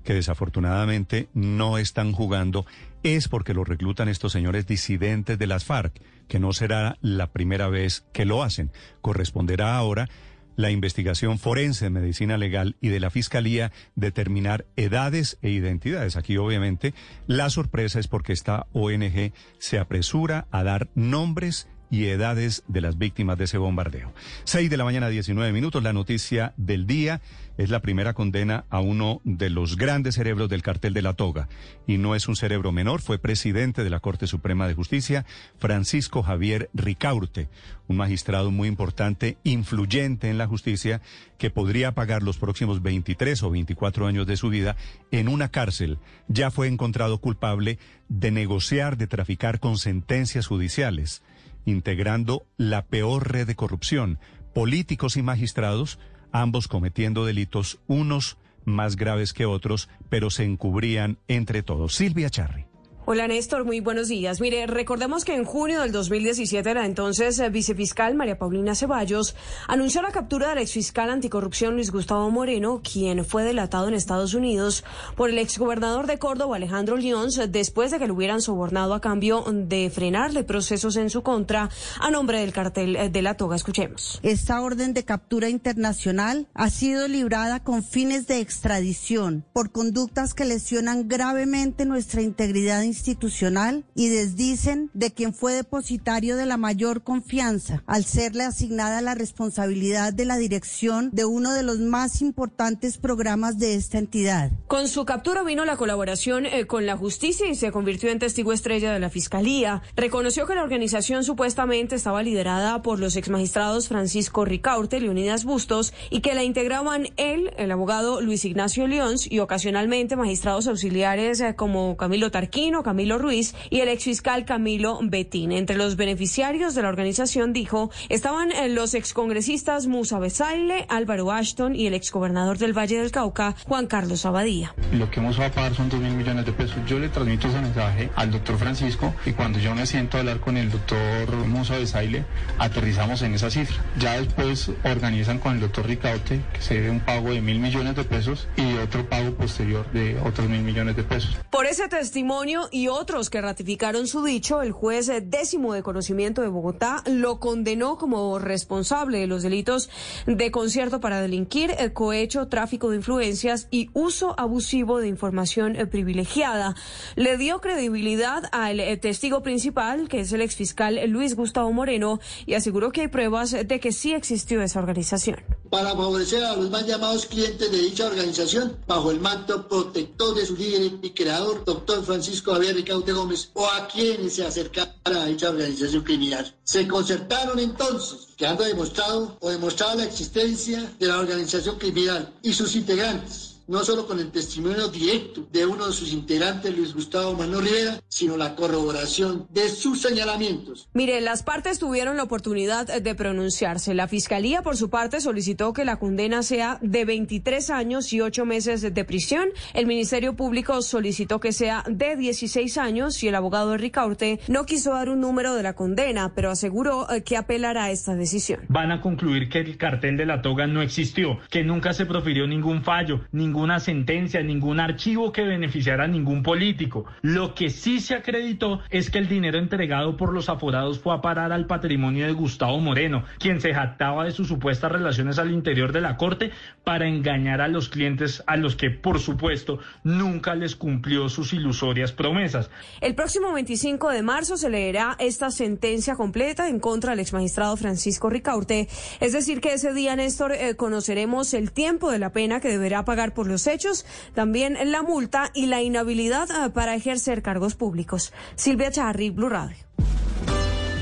que 0.08 0.14
desafortunadamente 0.14 1.27
no 1.34 1.77
están 1.77 2.14
jugando 2.14 2.66
es 3.03 3.27
porque 3.27 3.53
lo 3.53 3.66
reclutan 3.66 4.08
estos 4.08 4.32
señores 4.32 4.66
disidentes 4.66 5.38
de 5.38 5.48
las 5.48 5.66
FARC, 5.66 6.02
que 6.30 6.40
no 6.40 6.53
será 6.53 6.98
la 7.02 7.34
primera 7.34 7.68
vez 7.68 8.06
que 8.14 8.24
lo 8.24 8.42
hacen. 8.42 8.72
Corresponderá 9.02 9.76
ahora 9.76 10.08
la 10.56 10.72
investigación 10.72 11.40
forense 11.40 11.84
de 11.84 11.90
medicina 11.90 12.38
legal 12.38 12.77
y 12.80 12.88
de 12.88 13.02
la 13.02 13.10
fiscalía 13.10 13.74
determinar 13.95 14.66
edades 14.77 15.40
e 15.42 15.50
identidades. 15.50 16.16
Aquí 16.16 16.38
obviamente 16.38 16.94
la 17.27 17.50
sorpresa 17.50 18.00
es 18.00 18.08
porque 18.08 18.32
esta 18.32 18.66
ONG 18.72 19.34
se 19.60 19.77
apresura 19.77 20.48
a 20.52 20.64
dar 20.64 20.88
nombres 20.95 21.68
y 21.90 22.06
edades 22.06 22.64
de 22.67 22.82
las 22.82 22.98
víctimas 22.98 23.38
de 23.38 23.45
ese 23.45 23.57
bombardeo. 23.57 24.14
Seis 24.43 24.69
de 24.69 24.77
la 24.77 24.83
mañana, 24.83 25.09
19 25.09 25.51
minutos, 25.53 25.83
la 25.83 25.93
noticia 25.93 26.53
del 26.57 26.85
día 26.88 27.22
es 27.57 27.69
la 27.69 27.82
primera 27.82 28.14
condena 28.14 28.66
a 28.69 28.80
uno 28.80 29.19
de 29.24 29.49
los 29.49 29.77
grandes 29.77 30.16
cerebros 30.16 30.49
del 30.49 30.61
cartel 30.61 30.93
de 30.93 31.01
la 31.01 31.14
toga. 31.14 31.49
Y 31.88 31.98
no 31.98 32.14
es 32.16 32.27
un 32.27 32.35
cerebro 32.35 32.72
menor, 32.72 33.01
fue 33.01 33.17
presidente 33.17 33.83
de 33.83 33.90
la 33.90 33.99
Corte 33.99 34.27
Suprema 34.27 34.67
de 34.67 34.75
Justicia, 34.75 35.25
Francisco 35.57 36.22
Javier 36.22 36.69
Ricaurte, 36.74 37.49
un 37.88 37.98
magistrado 37.98 38.51
muy 38.51 38.67
importante, 38.67 39.38
influyente 39.43 40.30
en 40.30 40.38
la 40.38 40.48
justicia, 40.48 41.01
que 41.38 41.49
podría 41.49 41.93
pagar 41.93 42.22
los 42.22 42.38
próximos 42.38 42.82
23 42.82 43.41
o 43.43 43.49
24 43.49 44.07
años 44.07 44.27
de 44.27 44.38
su 44.38 44.49
vida 44.49 44.75
en 45.11 45.27
una 45.27 45.49
cárcel. 45.49 45.98
Ya 46.27 46.51
fue 46.51 46.67
encontrado 46.67 47.19
culpable 47.19 47.80
de 48.07 48.32
negociar, 48.32 48.98
de 48.98 49.07
traficar 49.07 49.59
con 49.59 49.77
sentencias 49.77 50.48
judiciales 50.48 51.24
integrando 51.68 52.48
la 52.56 52.86
peor 52.86 53.32
red 53.32 53.46
de 53.46 53.56
corrupción, 53.56 54.20
políticos 54.54 55.18
y 55.18 55.22
magistrados, 55.22 56.00
ambos 56.32 56.68
cometiendo 56.68 57.26
delitos, 57.26 57.80
unos 57.88 58.38
más 58.64 58.96
graves 58.96 59.34
que 59.34 59.46
otros, 59.46 59.90
pero 60.10 60.30
se 60.30 60.46
encubrían 60.46 61.20
entre 61.28 61.64
todos. 61.64 61.94
Silvia 61.94 62.30
Charri. 62.30 62.67
Hola 63.10 63.26
Néstor, 63.26 63.64
muy 63.64 63.80
buenos 63.80 64.10
días. 64.10 64.42
Mire, 64.42 64.68
recordemos 64.68 65.24
que 65.24 65.34
en 65.34 65.45
junio 65.45 65.80
del 65.80 65.94
2017 65.94 66.74
la 66.74 66.86
entonces 66.86 67.40
eh, 67.40 67.50
vicefiscal 67.50 68.16
María 68.16 68.38
Paulina 68.38 68.76
Ceballos 68.76 69.34
anunció 69.69 70.02
la 70.02 70.11
captura 70.11 70.50
del 70.50 70.58
exfiscal 70.58 71.10
anticorrupción 71.10 71.76
Luis 71.76 71.90
Gustavo 71.90 72.30
Moreno, 72.32 72.82
quien 72.84 73.24
fue 73.24 73.45
delatado 73.45 73.88
en 73.88 73.94
Estados 73.94 74.34
Unidos 74.34 74.84
por 75.16 75.30
el 75.30 75.38
exgobernador 75.38 76.06
de 76.06 76.19
Córdoba 76.19 76.58
Alejandro 76.58 76.98
Lyons 76.98 77.40
después 77.50 77.92
de 77.92 78.00
que 78.00 78.08
lo 78.08 78.14
hubieran 78.14 78.42
sobornado 78.42 78.94
a 78.94 79.00
cambio 79.00 79.45
de 79.50 79.90
frenarle 79.90 80.44
procesos 80.44 80.98
en 80.98 81.10
su 81.10 81.24
contra 81.24 81.69
a 82.02 82.11
nombre 82.11 82.42
del 82.42 82.52
cartel 82.52 82.98
eh, 82.98 83.10
de 83.10 83.22
la 83.22 83.36
toga. 83.36 83.56
Escuchemos. 83.56 84.19
Esta 84.22 84.60
orden 84.60 84.94
de 84.94 85.06
captura 85.06 85.48
internacional 85.48 86.50
ha 86.53 86.69
sido 86.69 87.08
librada 87.08 87.64
con 87.64 87.86
fines 87.86 88.27
de 88.27 88.42
extradición 88.42 89.45
por 89.53 89.72
conductas 89.72 90.34
que 90.34 90.44
lesionan 90.44 91.08
gravemente 91.08 91.86
nuestra 91.86 92.22
integridad 92.22 92.82
institucional 92.82 92.97
institucional 92.98 93.85
y 93.95 94.09
desdicen 94.09 94.90
de 94.93 95.11
quien 95.11 95.34
fue 95.34 95.53
depositario 95.53 96.35
de 96.35 96.45
la 96.45 96.58
mayor 96.58 97.03
confianza 97.03 97.84
al 97.85 98.03
serle 98.03 98.43
asignada 98.43 99.01
la 99.01 99.16
responsabilidad 99.16 100.14
de 100.14 100.26
la 100.26 100.38
dirección 100.38 101.09
de 101.14 101.26
uno 101.26 101.53
de 101.53 101.64
los 101.64 101.80
más 101.80 102.22
importantes 102.22 102.98
programas 102.98 103.59
de 103.59 103.76
esta 103.76 103.98
entidad. 103.98 104.51
Con 104.67 104.88
su 104.88 105.06
captura 105.06 105.43
vino 105.43 105.64
la 105.64 105.77
colaboración 105.77 106.45
eh, 106.45 106.66
con 106.66 106.85
la 106.85 106.98
justicia 106.98 107.48
y 107.48 107.56
se 107.56 107.72
convirtió 107.72 108.09
en 108.09 108.19
testigo 108.19 108.51
estrella 108.51 108.92
de 108.92 109.00
la 109.00 109.09
fiscalía. 109.09 109.82
Reconoció 109.95 110.48
que 110.48 110.56
la 110.56 110.64
organización 110.64 111.24
supuestamente 111.24 111.95
estaba 111.95 112.24
liderada 112.24 112.82
por 112.82 113.00
los 113.00 113.16
exmagistrados 113.16 113.88
Francisco 113.88 114.43
Ricaurte, 114.43 115.00
Leonidas 115.00 115.45
Bustos 115.45 115.93
y 116.09 116.22
que 116.22 116.34
la 116.34 116.43
integraban 116.43 117.09
él, 117.17 117.51
el 117.58 117.72
abogado 117.72 118.22
Luis 118.22 118.43
Ignacio 118.45 118.88
León 118.88 119.16
y 119.30 119.40
ocasionalmente 119.40 120.16
magistrados 120.16 120.67
auxiliares 120.67 121.40
eh, 121.40 121.56
como 121.56 121.98
Camilo 121.98 122.32
Tarquino, 122.32 122.84
Camilo 122.88 123.17
Ruiz 123.17 123.53
y 123.69 123.82
el 123.82 123.90
exfiscal 123.90 124.45
Camilo 124.45 124.99
Betín. 125.03 125.51
Entre 125.51 125.75
los 125.75 125.98
beneficiarios 125.98 126.74
de 126.74 126.83
la 126.83 126.88
organización, 126.88 127.51
dijo, 127.51 127.91
estaban 128.07 128.53
eh, 128.53 128.69
los 128.69 128.93
excongresistas 128.93 129.88
Musa 129.88 130.19
Besaile, 130.19 130.85
Álvaro 130.88 131.30
Ashton 131.33 131.75
y 131.75 131.85
el 131.85 131.93
exgobernador 131.93 132.57
del 132.57 132.72
Valle 132.72 132.98
del 132.98 133.11
Cauca, 133.11 133.57
Juan 133.66 133.88
Carlos 133.88 134.25
Abadía. 134.25 134.74
Lo 134.93 135.11
que 135.11 135.19
hemos 135.19 135.38
va 135.38 135.48
a 135.48 135.51
pagar 135.51 135.75
son 135.75 135.90
dos 135.90 135.99
mil 135.99 136.14
millones 136.14 136.45
de 136.45 136.53
pesos. 136.53 136.77
Yo 136.88 136.98
le 136.98 137.09
transmito 137.09 137.49
ese 137.49 137.59
mensaje 137.59 138.09
al 138.16 138.32
doctor 138.32 138.57
Francisco 138.57 139.14
y 139.25 139.33
cuando 139.33 139.59
yo 139.59 139.75
me 139.75 139.85
siento 139.85 140.16
a 140.16 140.22
hablar 140.22 140.40
con 140.40 140.56
el 140.56 140.72
doctor 140.72 141.30
Musa 141.45 141.77
Besaile, 141.77 142.24
aterrizamos 142.57 143.22
en 143.22 143.33
esa 143.33 143.49
cifra. 143.49 143.83
Ya 143.99 144.17
después 144.17 144.72
organizan 144.85 145.40
con 145.40 145.56
el 145.56 145.59
doctor 145.59 145.85
Ricaute 145.85 146.40
que 146.53 146.61
se 146.61 146.80
dé 146.80 146.90
un 146.90 147.01
pago 147.01 147.32
de 147.32 147.41
mil 147.41 147.59
millones 147.59 147.98
de 147.98 148.06
pesos 148.06 148.48
y 148.56 148.75
otro 148.75 149.09
pago 149.09 149.33
posterior 149.33 149.91
de 149.91 150.17
otros 150.22 150.48
mil 150.48 150.61
millones 150.61 150.95
de 150.95 151.03
pesos. 151.03 151.35
Por 151.49 151.66
ese 151.66 151.90
testimonio 151.90 152.69
y 152.72 152.77
otros 152.88 153.32
que 153.32 153.42
ratificaron 153.42 154.08
su 154.08 154.24
dicho, 154.24 154.62
el 154.62 154.72
juez 154.72 155.10
décimo 155.24 155.74
de 155.74 155.82
conocimiento 155.82 156.44
de 156.44 156.50
Bogotá 156.50 157.02
lo 157.08 157.40
condenó 157.40 157.98
como 157.98 158.38
responsable 158.40 159.20
de 159.20 159.28
los 159.28 159.42
delitos 159.42 159.90
de 160.28 160.52
concierto 160.52 161.00
para 161.00 161.22
delinquir, 161.22 161.72
el 161.80 161.94
cohecho, 161.94 162.48
tráfico 162.48 162.90
de 162.90 162.98
influencias 162.98 163.68
y 163.72 163.90
uso 163.94 164.36
abusivo 164.40 165.00
de 165.00 165.08
información 165.08 165.76
eh, 165.76 165.88
privilegiada. 165.88 166.76
Le 167.16 167.38
dio 167.38 167.62
credibilidad 167.62 168.44
al 168.52 168.80
eh, 168.80 168.98
testigo 168.98 169.42
principal, 169.42 170.10
que 170.10 170.20
es 170.20 170.32
el 170.34 170.42
exfiscal 170.42 171.00
Luis 171.10 171.36
Gustavo 171.36 171.72
Moreno, 171.72 172.20
y 172.46 172.54
aseguró 172.54 172.92
que 172.92 173.02
hay 173.02 173.08
pruebas 173.08 173.52
de 173.52 173.80
que 173.80 173.92
sí 173.92 174.14
existió 174.14 174.62
esa 174.62 174.80
organización. 174.80 175.38
Para 175.70 175.90
favorecer 175.90 176.44
a 176.44 176.56
los 176.56 176.70
más 176.70 176.86
llamados 176.86 177.26
clientes 177.26 177.70
de 177.72 177.78
dicha 177.78 178.08
organización, 178.08 178.78
bajo 178.88 179.12
el 179.12 179.20
manto 179.20 179.68
protector 179.68 180.36
de 180.36 180.46
su 180.46 180.56
líder 180.56 180.94
y 181.02 181.10
creador, 181.12 181.66
doctor 181.66 182.06
Francisco 182.06 182.54
Javier 182.54 182.76
Ricaute 182.76 183.12
Gómez, 183.12 183.50
o 183.54 183.66
a 183.66 183.88
quienes 183.88 184.36
se 184.36 184.46
acercaron 184.46 184.94
a 185.04 185.26
dicha 185.26 185.50
organización 185.50 186.04
criminal. 186.04 186.56
Se 186.64 186.88
concertaron 186.88 187.60
entonces, 187.60 188.28
quedando 188.38 188.64
demostrado 188.64 189.38
o 189.42 189.50
demostrada 189.50 189.96
la 189.96 190.06
existencia 190.06 190.90
de 191.00 191.08
la 191.08 191.20
organización 191.20 191.78
criminal 191.78 192.34
y 192.42 192.54
sus 192.54 192.76
integrantes 192.76 193.47
no 193.68 193.84
solo 193.84 194.08
con 194.08 194.20
el 194.20 194.32
testimonio 194.32 194.88
directo 194.88 195.48
de 195.52 195.66
uno 195.66 195.88
de 195.88 195.94
sus 195.94 196.14
integrantes, 196.14 196.76
Luis 196.76 196.94
Gustavo 196.94 197.34
Manuel 197.34 197.66
Rivera, 197.66 198.02
sino 198.08 198.38
la 198.38 198.56
corroboración 198.56 199.48
de 199.52 199.70
sus 199.70 200.02
señalamientos. 200.02 200.90
Mire, 200.94 201.20
las 201.22 201.44
partes 201.44 201.80
tuvieron 201.80 202.18
la 202.18 202.24
oportunidad 202.24 202.88
de 202.88 203.16
pronunciarse. 203.16 203.94
La 203.94 204.08
Fiscalía, 204.08 204.62
por 204.62 204.78
su 204.78 204.90
parte, 204.90 205.20
solicitó 205.22 205.74
que 205.74 205.86
la 205.86 205.98
condena 205.98 206.44
sea 206.44 206.80
de 206.82 207.06
23 207.06 207.70
años 207.70 208.14
y 208.14 208.22
8 208.22 208.46
meses 208.46 208.82
de 208.82 209.06
prisión. 209.06 209.50
El 209.74 209.86
Ministerio 209.86 210.36
Público 210.36 210.82
solicitó 210.82 211.40
que 211.40 211.52
sea 211.52 211.84
de 211.90 212.16
16 212.16 212.78
años 212.78 213.22
y 213.24 213.28
el 213.28 213.36
abogado 213.36 213.76
Ricaurte 213.76 214.40
no 214.48 214.66
quiso 214.66 214.92
dar 214.92 215.10
un 215.10 215.20
número 215.20 215.56
de 215.56 215.64
la 215.64 215.74
condena, 215.74 216.34
pero 216.34 216.52
aseguró 216.52 217.10
eh, 217.12 217.24
que 217.24 217.36
apelará 217.36 217.86
a 217.86 217.92
esta 217.92 218.16
decisión. 218.16 218.62
Van 218.70 218.92
a 218.92 219.02
concluir 219.02 219.50
que 219.50 219.60
el 219.60 219.78
cartel 219.78 220.18
de 220.18 220.26
la 220.26 220.42
toga 220.42 220.68
no 220.68 220.82
existió, 220.82 221.40
que 221.50 221.64
nunca 221.64 221.94
se 221.94 222.06
profirió 222.06 222.48
ningún 222.48 222.84
fallo, 222.84 223.22
ningún 223.32 223.57
ninguna 223.58 223.80
sentencia, 223.80 224.44
ningún 224.44 224.80
archivo 224.80 225.32
que 225.32 225.42
beneficiara 225.42 226.03
a 226.03 226.08
ningún 226.08 226.44
político. 226.44 227.06
Lo 227.24 227.56
que 227.56 227.72
sí 227.72 228.00
se 228.02 228.14
acreditó 228.14 228.82
es 228.92 229.10
que 229.10 229.18
el 229.18 229.27
dinero 229.27 229.58
entregado 229.58 230.16
por 230.16 230.32
los 230.32 230.48
aforados 230.48 231.00
fue 231.00 231.16
a 231.16 231.22
parar 231.22 231.52
al 231.52 231.66
patrimonio 231.66 232.27
de 232.27 232.34
Gustavo 232.34 232.80
Moreno, 232.80 233.24
quien 233.40 233.60
se 233.60 233.74
jactaba 233.74 234.26
de 234.26 234.32
sus 234.32 234.48
supuestas 234.48 234.92
relaciones 234.92 235.40
al 235.40 235.50
interior 235.50 235.92
de 235.92 236.02
la 236.02 236.18
Corte 236.18 236.52
para 236.84 237.08
engañar 237.08 237.61
a 237.61 237.68
los 237.68 237.90
clientes 237.90 238.44
a 238.45 238.58
los 238.58 238.76
que, 238.76 238.92
por 238.92 239.19
supuesto, 239.19 239.80
nunca 240.03 240.53
les 240.53 240.76
cumplió 240.76 241.27
sus 241.27 241.52
ilusorias 241.52 242.11
promesas. 242.11 242.69
El 243.02 243.16
próximo 243.16 243.53
25 243.53 244.11
de 244.11 244.22
marzo 244.22 244.58
se 244.58 244.69
leerá 244.69 245.16
esta 245.18 245.50
sentencia 245.50 246.16
completa 246.16 246.69
en 246.69 246.80
contra 246.80 247.11
del 247.11 247.22
exmagistrado 247.22 247.76
Francisco 247.76 248.30
Ricaurte. 248.30 248.88
Es 249.19 249.34
decir, 249.34 249.61
que 249.61 249.74
ese 249.74 249.94
día, 249.94 250.16
Néstor, 250.16 250.52
eh, 250.52 250.76
conoceremos 250.76 251.56
el 251.56 251.72
tiempo 251.72 252.11
de 252.11 252.19
la 252.19 252.32
pena 252.32 252.60
que 252.60 252.69
deberá 252.69 253.03
pagar 253.03 253.34
por 253.34 253.47
los 253.48 253.67
hechos, 253.67 254.06
también 254.34 254.77
la 254.92 255.01
multa 255.01 255.51
y 255.53 255.67
la 255.67 255.82
inhabilidad 255.82 256.50
ah, 256.51 256.69
para 256.74 256.95
ejercer 256.95 257.42
cargos 257.42 257.76
públicos. 257.76 258.34
Silvia 258.56 258.92
Charri, 258.92 259.30
Blue 259.30 259.50
Radio. 259.50 259.77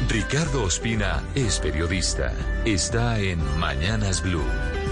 Ricardo 0.10 0.64
Ospina 0.64 1.22
es 1.36 1.60
periodista. 1.60 2.32
Está 2.64 3.20
en 3.20 3.40
Mañanas 3.60 4.22
Blue. 4.22 4.85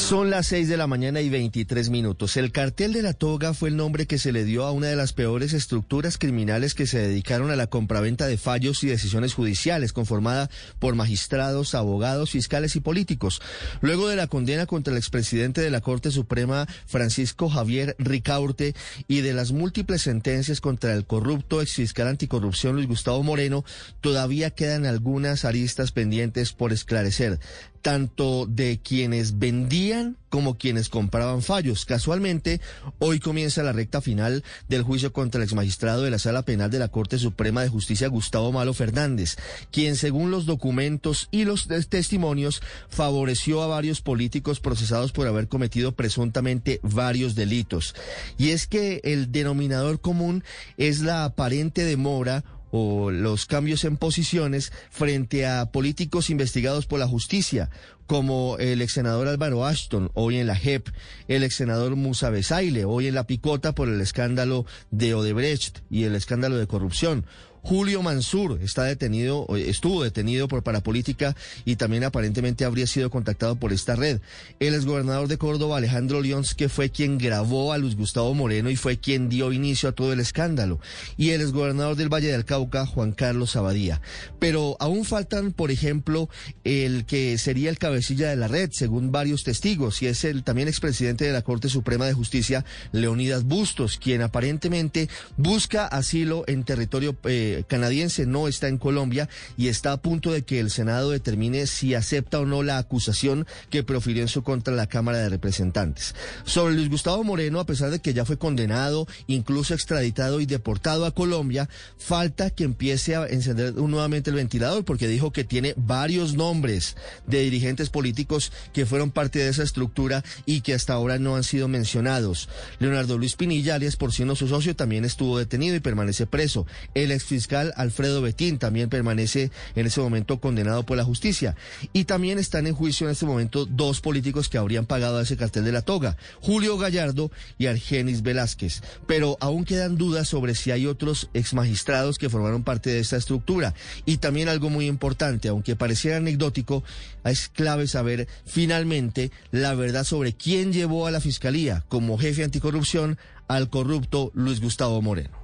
Son 0.00 0.28
las 0.28 0.48
6 0.48 0.68
de 0.68 0.76
la 0.76 0.88
mañana 0.88 1.20
y 1.20 1.28
23 1.28 1.88
minutos. 1.90 2.36
El 2.36 2.50
cartel 2.50 2.92
de 2.92 3.02
la 3.02 3.12
toga 3.12 3.54
fue 3.54 3.68
el 3.68 3.76
nombre 3.76 4.06
que 4.06 4.18
se 4.18 4.32
le 4.32 4.44
dio 4.44 4.64
a 4.64 4.72
una 4.72 4.88
de 4.88 4.96
las 4.96 5.12
peores 5.12 5.52
estructuras 5.52 6.18
criminales 6.18 6.74
que 6.74 6.88
se 6.88 6.98
dedicaron 6.98 7.52
a 7.52 7.56
la 7.56 7.68
compraventa 7.68 8.26
de 8.26 8.36
fallos 8.36 8.82
y 8.82 8.88
decisiones 8.88 9.34
judiciales, 9.34 9.92
conformada 9.92 10.50
por 10.80 10.96
magistrados, 10.96 11.76
abogados, 11.76 12.30
fiscales 12.30 12.74
y 12.74 12.80
políticos. 12.80 13.40
Luego 13.82 14.08
de 14.08 14.16
la 14.16 14.26
condena 14.26 14.66
contra 14.66 14.92
el 14.92 14.98
expresidente 14.98 15.60
de 15.60 15.70
la 15.70 15.80
Corte 15.80 16.10
Suprema, 16.10 16.66
Francisco 16.86 17.48
Javier 17.48 17.94
Ricaurte, 18.00 18.74
y 19.06 19.20
de 19.20 19.32
las 19.32 19.52
múltiples 19.52 20.02
sentencias 20.02 20.60
contra 20.60 20.92
el 20.92 21.06
corrupto 21.06 21.62
exfiscal 21.62 22.08
anticorrupción 22.08 22.74
Luis 22.74 22.88
Gustavo 22.88 23.22
Moreno, 23.22 23.64
todavía 24.00 24.50
quedan 24.50 24.86
algunas 24.86 25.44
aristas 25.44 25.92
pendientes 25.92 26.52
por 26.52 26.72
esclarecer 26.72 27.38
tanto 27.82 28.46
de 28.46 28.80
quienes 28.82 29.38
vendían 29.38 30.16
como 30.28 30.56
quienes 30.56 30.88
compraban 30.88 31.42
fallos. 31.42 31.84
Casualmente, 31.84 32.60
hoy 32.98 33.18
comienza 33.18 33.62
la 33.62 33.72
recta 33.72 34.00
final 34.00 34.44
del 34.68 34.82
juicio 34.82 35.12
contra 35.12 35.40
el 35.40 35.44
exmagistrado 35.44 36.02
de 36.02 36.10
la 36.10 36.18
Sala 36.18 36.42
Penal 36.42 36.70
de 36.70 36.78
la 36.78 36.88
Corte 36.88 37.18
Suprema 37.18 37.62
de 37.62 37.68
Justicia, 37.68 38.08
Gustavo 38.08 38.52
Malo 38.52 38.72
Fernández, 38.72 39.36
quien 39.72 39.96
según 39.96 40.30
los 40.30 40.46
documentos 40.46 41.28
y 41.30 41.44
los 41.44 41.68
testimonios 41.88 42.62
favoreció 42.88 43.62
a 43.62 43.66
varios 43.66 44.00
políticos 44.00 44.60
procesados 44.60 45.12
por 45.12 45.26
haber 45.26 45.48
cometido 45.48 45.92
presuntamente 45.92 46.80
varios 46.82 47.34
delitos. 47.34 47.94
Y 48.38 48.50
es 48.50 48.66
que 48.66 49.00
el 49.02 49.32
denominador 49.32 50.00
común 50.00 50.44
es 50.76 51.00
la 51.00 51.24
aparente 51.24 51.84
demora 51.84 52.44
o 52.70 53.10
los 53.10 53.46
cambios 53.46 53.84
en 53.84 53.96
posiciones 53.96 54.72
frente 54.90 55.46
a 55.46 55.66
políticos 55.66 56.30
investigados 56.30 56.86
por 56.86 56.98
la 56.98 57.08
justicia, 57.08 57.70
como 58.06 58.56
el 58.58 58.82
ex 58.82 58.94
senador 58.94 59.28
Álvaro 59.28 59.64
Ashton, 59.64 60.10
hoy 60.14 60.38
en 60.38 60.48
la 60.48 60.56
JEP, 60.56 60.88
el 61.28 61.44
ex 61.44 61.54
senador 61.54 61.94
Musa 61.94 62.28
Besaile, 62.30 62.84
hoy 62.84 63.06
en 63.06 63.14
la 63.14 63.28
Picota 63.28 63.72
por 63.72 63.88
el 63.88 64.00
escándalo 64.00 64.66
de 64.90 65.14
Odebrecht 65.14 65.78
y 65.90 66.04
el 66.04 66.16
escándalo 66.16 66.56
de 66.56 66.66
corrupción, 66.66 67.24
Julio 67.62 68.02
Mansur 68.02 68.58
está 68.62 68.84
detenido, 68.84 69.46
estuvo 69.56 70.02
detenido 70.02 70.48
por 70.48 70.62
parapolítica 70.62 71.36
y 71.64 71.76
también 71.76 72.04
aparentemente 72.04 72.64
habría 72.64 72.86
sido 72.86 73.10
contactado 73.10 73.56
por 73.56 73.72
esta 73.72 73.96
red. 73.96 74.20
El 74.60 74.74
exgobernador 74.74 75.28
de 75.28 75.38
Córdoba, 75.38 75.76
Alejandro 75.76 76.20
Lyons, 76.20 76.54
que 76.54 76.68
fue 76.68 76.90
quien 76.90 77.18
grabó 77.18 77.72
a 77.72 77.78
Luis 77.78 77.96
Gustavo 77.96 78.34
Moreno 78.34 78.70
y 78.70 78.76
fue 78.76 78.98
quien 78.98 79.28
dio 79.28 79.52
inicio 79.52 79.88
a 79.88 79.92
todo 79.92 80.12
el 80.12 80.20
escándalo. 80.20 80.80
Y 81.16 81.30
el 81.30 81.40
exgobernador 81.40 81.96
del 81.96 82.12
Valle 82.12 82.32
del 82.32 82.44
Cauca, 82.44 82.86
Juan 82.86 83.12
Carlos 83.12 83.56
Abadía. 83.56 84.00
Pero 84.38 84.76
aún 84.80 85.04
faltan, 85.04 85.52
por 85.52 85.70
ejemplo, 85.70 86.28
el 86.64 87.04
que 87.04 87.38
sería 87.38 87.70
el 87.70 87.78
cabecilla 87.78 88.30
de 88.30 88.36
la 88.36 88.48
red, 88.48 88.70
según 88.72 89.12
varios 89.12 89.44
testigos, 89.44 90.02
y 90.02 90.06
es 90.06 90.24
el 90.24 90.44
también 90.44 90.68
expresidente 90.68 91.24
de 91.24 91.32
la 91.32 91.42
Corte 91.42 91.68
Suprema 91.68 92.06
de 92.06 92.12
Justicia, 92.12 92.64
Leonidas 92.92 93.44
Bustos, 93.44 93.98
quien 93.98 94.22
aparentemente 94.22 95.08
busca 95.36 95.86
asilo 95.86 96.44
en 96.46 96.64
territorio 96.64 97.16
eh, 97.24 97.49
canadiense 97.66 98.26
no 98.26 98.48
está 98.48 98.68
en 98.68 98.78
Colombia 98.78 99.28
y 99.56 99.68
está 99.68 99.92
a 99.92 100.00
punto 100.00 100.32
de 100.32 100.42
que 100.42 100.60
el 100.60 100.70
Senado 100.70 101.10
determine 101.10 101.66
si 101.66 101.94
acepta 101.94 102.40
o 102.40 102.46
no 102.46 102.62
la 102.62 102.78
acusación 102.78 103.46
que 103.70 103.82
profirió 103.82 104.22
en 104.22 104.28
su 104.28 104.42
contra 104.42 104.74
la 104.74 104.86
Cámara 104.86 105.18
de 105.18 105.28
Representantes. 105.28 106.14
Sobre 106.44 106.74
Luis 106.74 106.90
Gustavo 106.90 107.22
Moreno, 107.24 107.60
a 107.60 107.66
pesar 107.66 107.90
de 107.90 108.00
que 108.00 108.14
ya 108.14 108.24
fue 108.24 108.38
condenado, 108.38 109.06
incluso 109.26 109.74
extraditado 109.74 110.40
y 110.40 110.46
deportado 110.46 111.06
a 111.06 111.14
Colombia, 111.14 111.68
falta 111.98 112.50
que 112.50 112.64
empiece 112.64 113.16
a 113.16 113.26
encender 113.26 113.74
nuevamente 113.74 114.30
el 114.30 114.36
ventilador 114.36 114.84
porque 114.84 115.08
dijo 115.08 115.32
que 115.32 115.44
tiene 115.44 115.74
varios 115.76 116.34
nombres 116.34 116.96
de 117.26 117.40
dirigentes 117.40 117.90
políticos 117.90 118.52
que 118.72 118.86
fueron 118.86 119.10
parte 119.10 119.38
de 119.38 119.48
esa 119.48 119.62
estructura 119.62 120.24
y 120.46 120.60
que 120.60 120.74
hasta 120.74 120.92
ahora 120.92 121.18
no 121.18 121.36
han 121.36 121.44
sido 121.44 121.68
mencionados. 121.68 122.48
Leonardo 122.78 123.18
Luis 123.18 123.36
Pinilla, 123.36 123.74
alias 123.74 123.96
Porcino, 123.96 124.36
su 124.36 124.48
socio, 124.48 124.76
también 124.76 125.04
estuvo 125.04 125.38
detenido 125.38 125.76
y 125.76 125.80
permanece 125.80 126.26
preso. 126.26 126.66
El 126.94 127.10
exfiscal 127.40 127.72
Alfredo 127.76 128.20
Betín 128.20 128.58
también 128.58 128.90
permanece 128.90 129.50
en 129.74 129.86
ese 129.86 130.00
momento 130.00 130.40
condenado 130.40 130.84
por 130.84 130.98
la 130.98 131.04
justicia. 131.04 131.56
Y 131.92 132.04
también 132.04 132.38
están 132.38 132.66
en 132.66 132.74
juicio 132.74 133.06
en 133.06 133.12
este 133.12 133.24
momento 133.24 133.64
dos 133.64 134.00
políticos 134.00 134.48
que 134.48 134.58
habrían 134.58 134.84
pagado 134.84 135.18
a 135.18 135.22
ese 135.22 135.38
cartel 135.38 135.64
de 135.64 135.72
la 135.72 135.82
toga, 135.82 136.16
Julio 136.40 136.76
Gallardo 136.76 137.30
y 137.56 137.66
Argenis 137.66 138.22
Velázquez. 138.22 138.82
Pero 139.06 139.38
aún 139.40 139.64
quedan 139.64 139.96
dudas 139.96 140.28
sobre 140.28 140.54
si 140.54 140.70
hay 140.70 140.86
otros 140.86 141.30
exmagistrados 141.32 142.18
que 142.18 142.28
formaron 142.28 142.62
parte 142.62 142.90
de 142.90 143.00
esta 143.00 143.16
estructura. 143.16 143.74
Y 144.04 144.18
también 144.18 144.48
algo 144.48 144.68
muy 144.68 144.86
importante, 144.86 145.48
aunque 145.48 145.76
pareciera 145.76 146.18
anecdótico, 146.18 146.84
es 147.24 147.48
clave 147.48 147.86
saber 147.86 148.28
finalmente 148.44 149.30
la 149.50 149.74
verdad 149.74 150.04
sobre 150.04 150.34
quién 150.34 150.72
llevó 150.72 151.06
a 151.06 151.10
la 151.10 151.20
fiscalía 151.20 151.84
como 151.88 152.18
jefe 152.18 152.44
anticorrupción 152.44 153.18
al 153.48 153.70
corrupto 153.70 154.30
Luis 154.34 154.60
Gustavo 154.60 155.00
Moreno. 155.00 155.40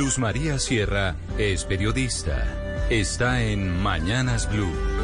Luz 0.00 0.18
María 0.18 0.58
Sierra 0.58 1.14
es 1.36 1.66
periodista. 1.66 2.86
Está 2.88 3.42
en 3.42 3.82
Mañanas 3.82 4.50
Blue. 4.50 4.99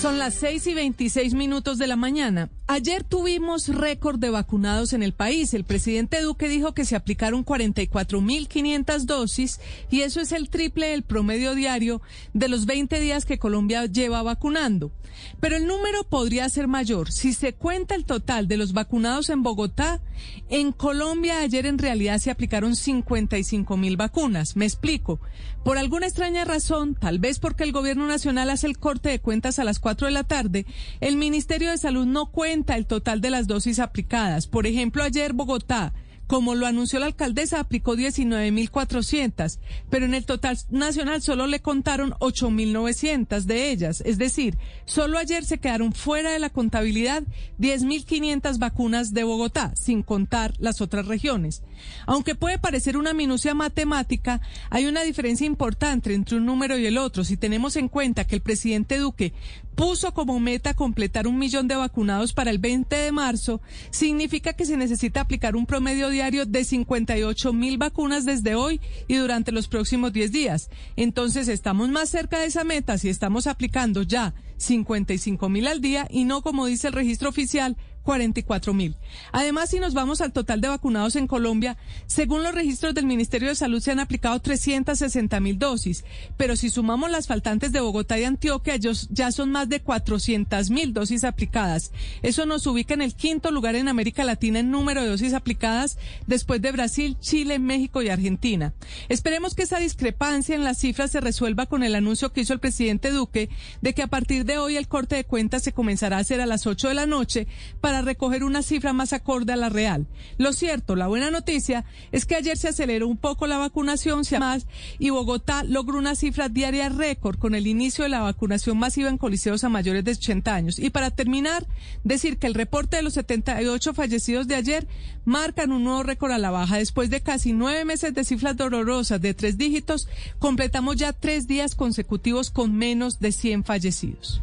Son 0.00 0.16
las 0.16 0.34
6 0.34 0.64
y 0.68 0.74
26 0.74 1.34
minutos 1.34 1.76
de 1.76 1.88
la 1.88 1.96
mañana. 1.96 2.50
Ayer 2.68 3.02
tuvimos 3.02 3.66
récord 3.66 4.20
de 4.20 4.30
vacunados 4.30 4.92
en 4.92 5.02
el 5.02 5.12
país. 5.12 5.54
El 5.54 5.64
presidente 5.64 6.22
Duque 6.22 6.48
dijo 6.48 6.72
que 6.72 6.84
se 6.84 6.94
aplicaron 6.94 7.44
44.500 7.44 9.06
dosis 9.06 9.58
y 9.90 10.02
eso 10.02 10.20
es 10.20 10.30
el 10.30 10.50
triple 10.50 10.90
del 10.90 11.02
promedio 11.02 11.56
diario 11.56 12.00
de 12.32 12.48
los 12.48 12.64
20 12.66 13.00
días 13.00 13.24
que 13.24 13.40
Colombia 13.40 13.86
lleva 13.86 14.22
vacunando. 14.22 14.92
Pero 15.40 15.56
el 15.56 15.66
número 15.66 16.04
podría 16.04 16.48
ser 16.48 16.68
mayor. 16.68 17.10
Si 17.10 17.32
se 17.32 17.54
cuenta 17.54 17.94
el 17.94 18.04
total 18.04 18.46
de 18.46 18.56
los 18.56 18.72
vacunados 18.72 19.30
en 19.30 19.42
Bogotá, 19.42 20.00
en 20.48 20.72
Colombia 20.72 21.40
ayer 21.40 21.66
en 21.66 21.78
realidad 21.78 22.18
se 22.18 22.30
aplicaron 22.30 22.72
55.000 22.72 23.96
vacunas. 23.96 24.56
Me 24.56 24.64
explico. 24.64 25.20
Por 25.64 25.76
alguna 25.76 26.06
extraña 26.06 26.44
razón, 26.44 26.94
tal 26.94 27.18
vez 27.18 27.38
porque 27.40 27.64
el 27.64 27.72
gobierno 27.72 28.06
nacional 28.06 28.48
hace 28.50 28.66
el 28.66 28.78
corte 28.78 29.08
de 29.08 29.20
cuentas 29.20 29.58
a 29.58 29.64
las 29.64 29.80
4 29.88 30.08
de 30.08 30.12
la 30.12 30.24
tarde, 30.24 30.66
el 31.00 31.16
Ministerio 31.16 31.70
de 31.70 31.78
Salud 31.78 32.04
no 32.04 32.30
cuenta 32.30 32.76
el 32.76 32.84
total 32.84 33.22
de 33.22 33.30
las 33.30 33.46
dosis 33.46 33.78
aplicadas. 33.78 34.46
Por 34.46 34.66
ejemplo, 34.66 35.02
ayer 35.02 35.32
Bogotá 35.32 35.94
como 36.28 36.54
lo 36.54 36.66
anunció 36.66 37.00
la 37.00 37.06
alcaldesa, 37.06 37.58
aplicó 37.58 37.96
19.400, 37.96 39.58
pero 39.88 40.04
en 40.04 40.12
el 40.14 40.26
total 40.26 40.58
nacional 40.70 41.22
solo 41.22 41.46
le 41.46 41.60
contaron 41.60 42.12
8.900 42.20 43.44
de 43.44 43.70
ellas. 43.70 44.02
Es 44.04 44.18
decir, 44.18 44.58
solo 44.84 45.18
ayer 45.18 45.44
se 45.44 45.58
quedaron 45.58 45.92
fuera 45.92 46.30
de 46.30 46.38
la 46.38 46.50
contabilidad 46.50 47.22
10.500 47.58 48.58
vacunas 48.58 49.14
de 49.14 49.24
Bogotá, 49.24 49.72
sin 49.74 50.02
contar 50.02 50.52
las 50.58 50.82
otras 50.82 51.06
regiones. 51.06 51.62
Aunque 52.06 52.34
puede 52.34 52.58
parecer 52.58 52.98
una 52.98 53.14
minucia 53.14 53.54
matemática, 53.54 54.42
hay 54.68 54.86
una 54.86 55.02
diferencia 55.02 55.46
importante 55.46 56.12
entre 56.12 56.36
un 56.36 56.44
número 56.44 56.76
y 56.76 56.84
el 56.84 56.98
otro. 56.98 57.24
Si 57.24 57.38
tenemos 57.38 57.76
en 57.76 57.88
cuenta 57.88 58.26
que 58.26 58.34
el 58.34 58.42
presidente 58.42 58.98
Duque 58.98 59.32
puso 59.78 60.12
como 60.12 60.40
meta 60.40 60.74
completar 60.74 61.28
un 61.28 61.38
millón 61.38 61.68
de 61.68 61.76
vacunados 61.76 62.32
para 62.32 62.50
el 62.50 62.58
20 62.58 62.96
de 62.96 63.12
marzo, 63.12 63.60
significa 63.90 64.52
que 64.52 64.66
se 64.66 64.76
necesita 64.76 65.20
aplicar 65.20 65.54
un 65.54 65.66
promedio 65.66 66.08
diario 66.18 66.46
de 66.46 66.64
58 66.64 67.52
mil 67.52 67.78
vacunas 67.78 68.24
desde 68.24 68.56
hoy 68.56 68.80
y 69.06 69.14
durante 69.14 69.52
los 69.52 69.68
próximos 69.68 70.12
10 70.12 70.32
días. 70.32 70.68
Entonces 70.96 71.46
estamos 71.46 71.90
más 71.90 72.08
cerca 72.08 72.40
de 72.40 72.46
esa 72.46 72.64
meta 72.64 72.98
si 72.98 73.08
estamos 73.08 73.46
aplicando 73.46 74.02
ya 74.02 74.34
55 74.56 75.48
mil 75.48 75.68
al 75.68 75.80
día 75.80 76.08
y 76.10 76.24
no 76.24 76.42
como 76.42 76.66
dice 76.66 76.88
el 76.88 76.94
registro 76.94 77.28
oficial 77.28 77.76
44 78.08 78.72
mil. 78.72 78.96
Además, 79.32 79.68
si 79.68 79.80
nos 79.80 79.92
vamos 79.92 80.22
al 80.22 80.32
total 80.32 80.62
de 80.62 80.68
vacunados 80.68 81.14
en 81.14 81.26
Colombia, 81.26 81.76
según 82.06 82.42
los 82.42 82.54
registros 82.54 82.94
del 82.94 83.04
Ministerio 83.04 83.50
de 83.50 83.54
Salud 83.54 83.82
se 83.82 83.90
han 83.90 84.00
aplicado 84.00 84.40
360 84.40 85.38
mil 85.40 85.58
dosis, 85.58 86.06
pero 86.38 86.56
si 86.56 86.70
sumamos 86.70 87.10
las 87.10 87.26
faltantes 87.26 87.70
de 87.70 87.82
Bogotá 87.82 88.18
y 88.18 88.24
Antioquia, 88.24 88.76
ellos 88.76 89.08
ya 89.10 89.30
son 89.30 89.50
más 89.50 89.68
de 89.68 89.82
400 89.82 90.70
mil 90.70 90.94
dosis 90.94 91.22
aplicadas. 91.22 91.92
Eso 92.22 92.46
nos 92.46 92.66
ubica 92.66 92.94
en 92.94 93.02
el 93.02 93.14
quinto 93.14 93.50
lugar 93.50 93.74
en 93.74 93.88
América 93.88 94.24
Latina 94.24 94.60
en 94.60 94.70
número 94.70 95.02
de 95.02 95.08
dosis 95.08 95.34
aplicadas 95.34 95.98
después 96.26 96.62
de 96.62 96.72
Brasil, 96.72 97.18
Chile, 97.20 97.58
México 97.58 98.00
y 98.00 98.08
Argentina. 98.08 98.72
Esperemos 99.10 99.54
que 99.54 99.64
esa 99.64 99.80
discrepancia 99.80 100.54
en 100.54 100.64
las 100.64 100.78
cifras 100.78 101.10
se 101.10 101.20
resuelva 101.20 101.66
con 101.66 101.82
el 101.82 101.94
anuncio 101.94 102.32
que 102.32 102.40
hizo 102.40 102.54
el 102.54 102.60
presidente 102.60 103.10
Duque 103.10 103.50
de 103.82 103.92
que 103.92 104.00
a 104.00 104.06
partir 104.06 104.46
de 104.46 104.56
hoy 104.56 104.78
el 104.78 104.88
corte 104.88 105.16
de 105.16 105.24
cuentas 105.24 105.62
se 105.62 105.74
comenzará 105.74 106.16
a 106.16 106.20
hacer 106.20 106.40
a 106.40 106.46
las 106.46 106.66
8 106.66 106.88
de 106.88 106.94
la 106.94 107.04
noche 107.04 107.46
para 107.82 107.97
recoger 108.02 108.44
una 108.44 108.62
cifra 108.62 108.92
más 108.92 109.12
acorde 109.12 109.52
a 109.52 109.56
la 109.56 109.68
real. 109.68 110.06
Lo 110.36 110.52
cierto, 110.52 110.96
la 110.96 111.06
buena 111.06 111.30
noticia 111.30 111.84
es 112.12 112.26
que 112.26 112.36
ayer 112.36 112.56
se 112.56 112.68
aceleró 112.68 113.08
un 113.08 113.16
poco 113.16 113.46
la 113.46 113.58
vacunación 113.58 114.22
más 114.38 114.66
y 114.98 115.10
Bogotá 115.10 115.64
logró 115.64 115.98
una 115.98 116.14
cifra 116.14 116.48
diaria 116.48 116.88
récord 116.88 117.38
con 117.38 117.54
el 117.54 117.66
inicio 117.66 118.04
de 118.04 118.10
la 118.10 118.20
vacunación 118.20 118.78
masiva 118.78 119.08
en 119.08 119.18
coliseos 119.18 119.64
a 119.64 119.68
mayores 119.68 120.04
de 120.04 120.12
80 120.12 120.54
años. 120.54 120.78
Y 120.78 120.90
para 120.90 121.10
terminar, 121.10 121.66
decir 122.04 122.38
que 122.38 122.46
el 122.46 122.54
reporte 122.54 122.96
de 122.96 123.02
los 123.02 123.14
78 123.14 123.94
fallecidos 123.94 124.48
de 124.48 124.56
ayer 124.56 124.86
marcan 125.24 125.72
un 125.72 125.84
nuevo 125.84 126.02
récord 126.02 126.32
a 126.32 126.38
la 126.38 126.50
baja. 126.50 126.78
Después 126.78 127.10
de 127.10 127.20
casi 127.20 127.52
nueve 127.52 127.84
meses 127.84 128.14
de 128.14 128.24
cifras 128.24 128.56
dolorosas 128.56 129.20
de 129.20 129.34
tres 129.34 129.58
dígitos, 129.58 130.08
completamos 130.38 130.96
ya 130.96 131.12
tres 131.12 131.46
días 131.46 131.74
consecutivos 131.74 132.50
con 132.50 132.74
menos 132.74 133.20
de 133.20 133.32
100 133.32 133.64
fallecidos. 133.64 134.42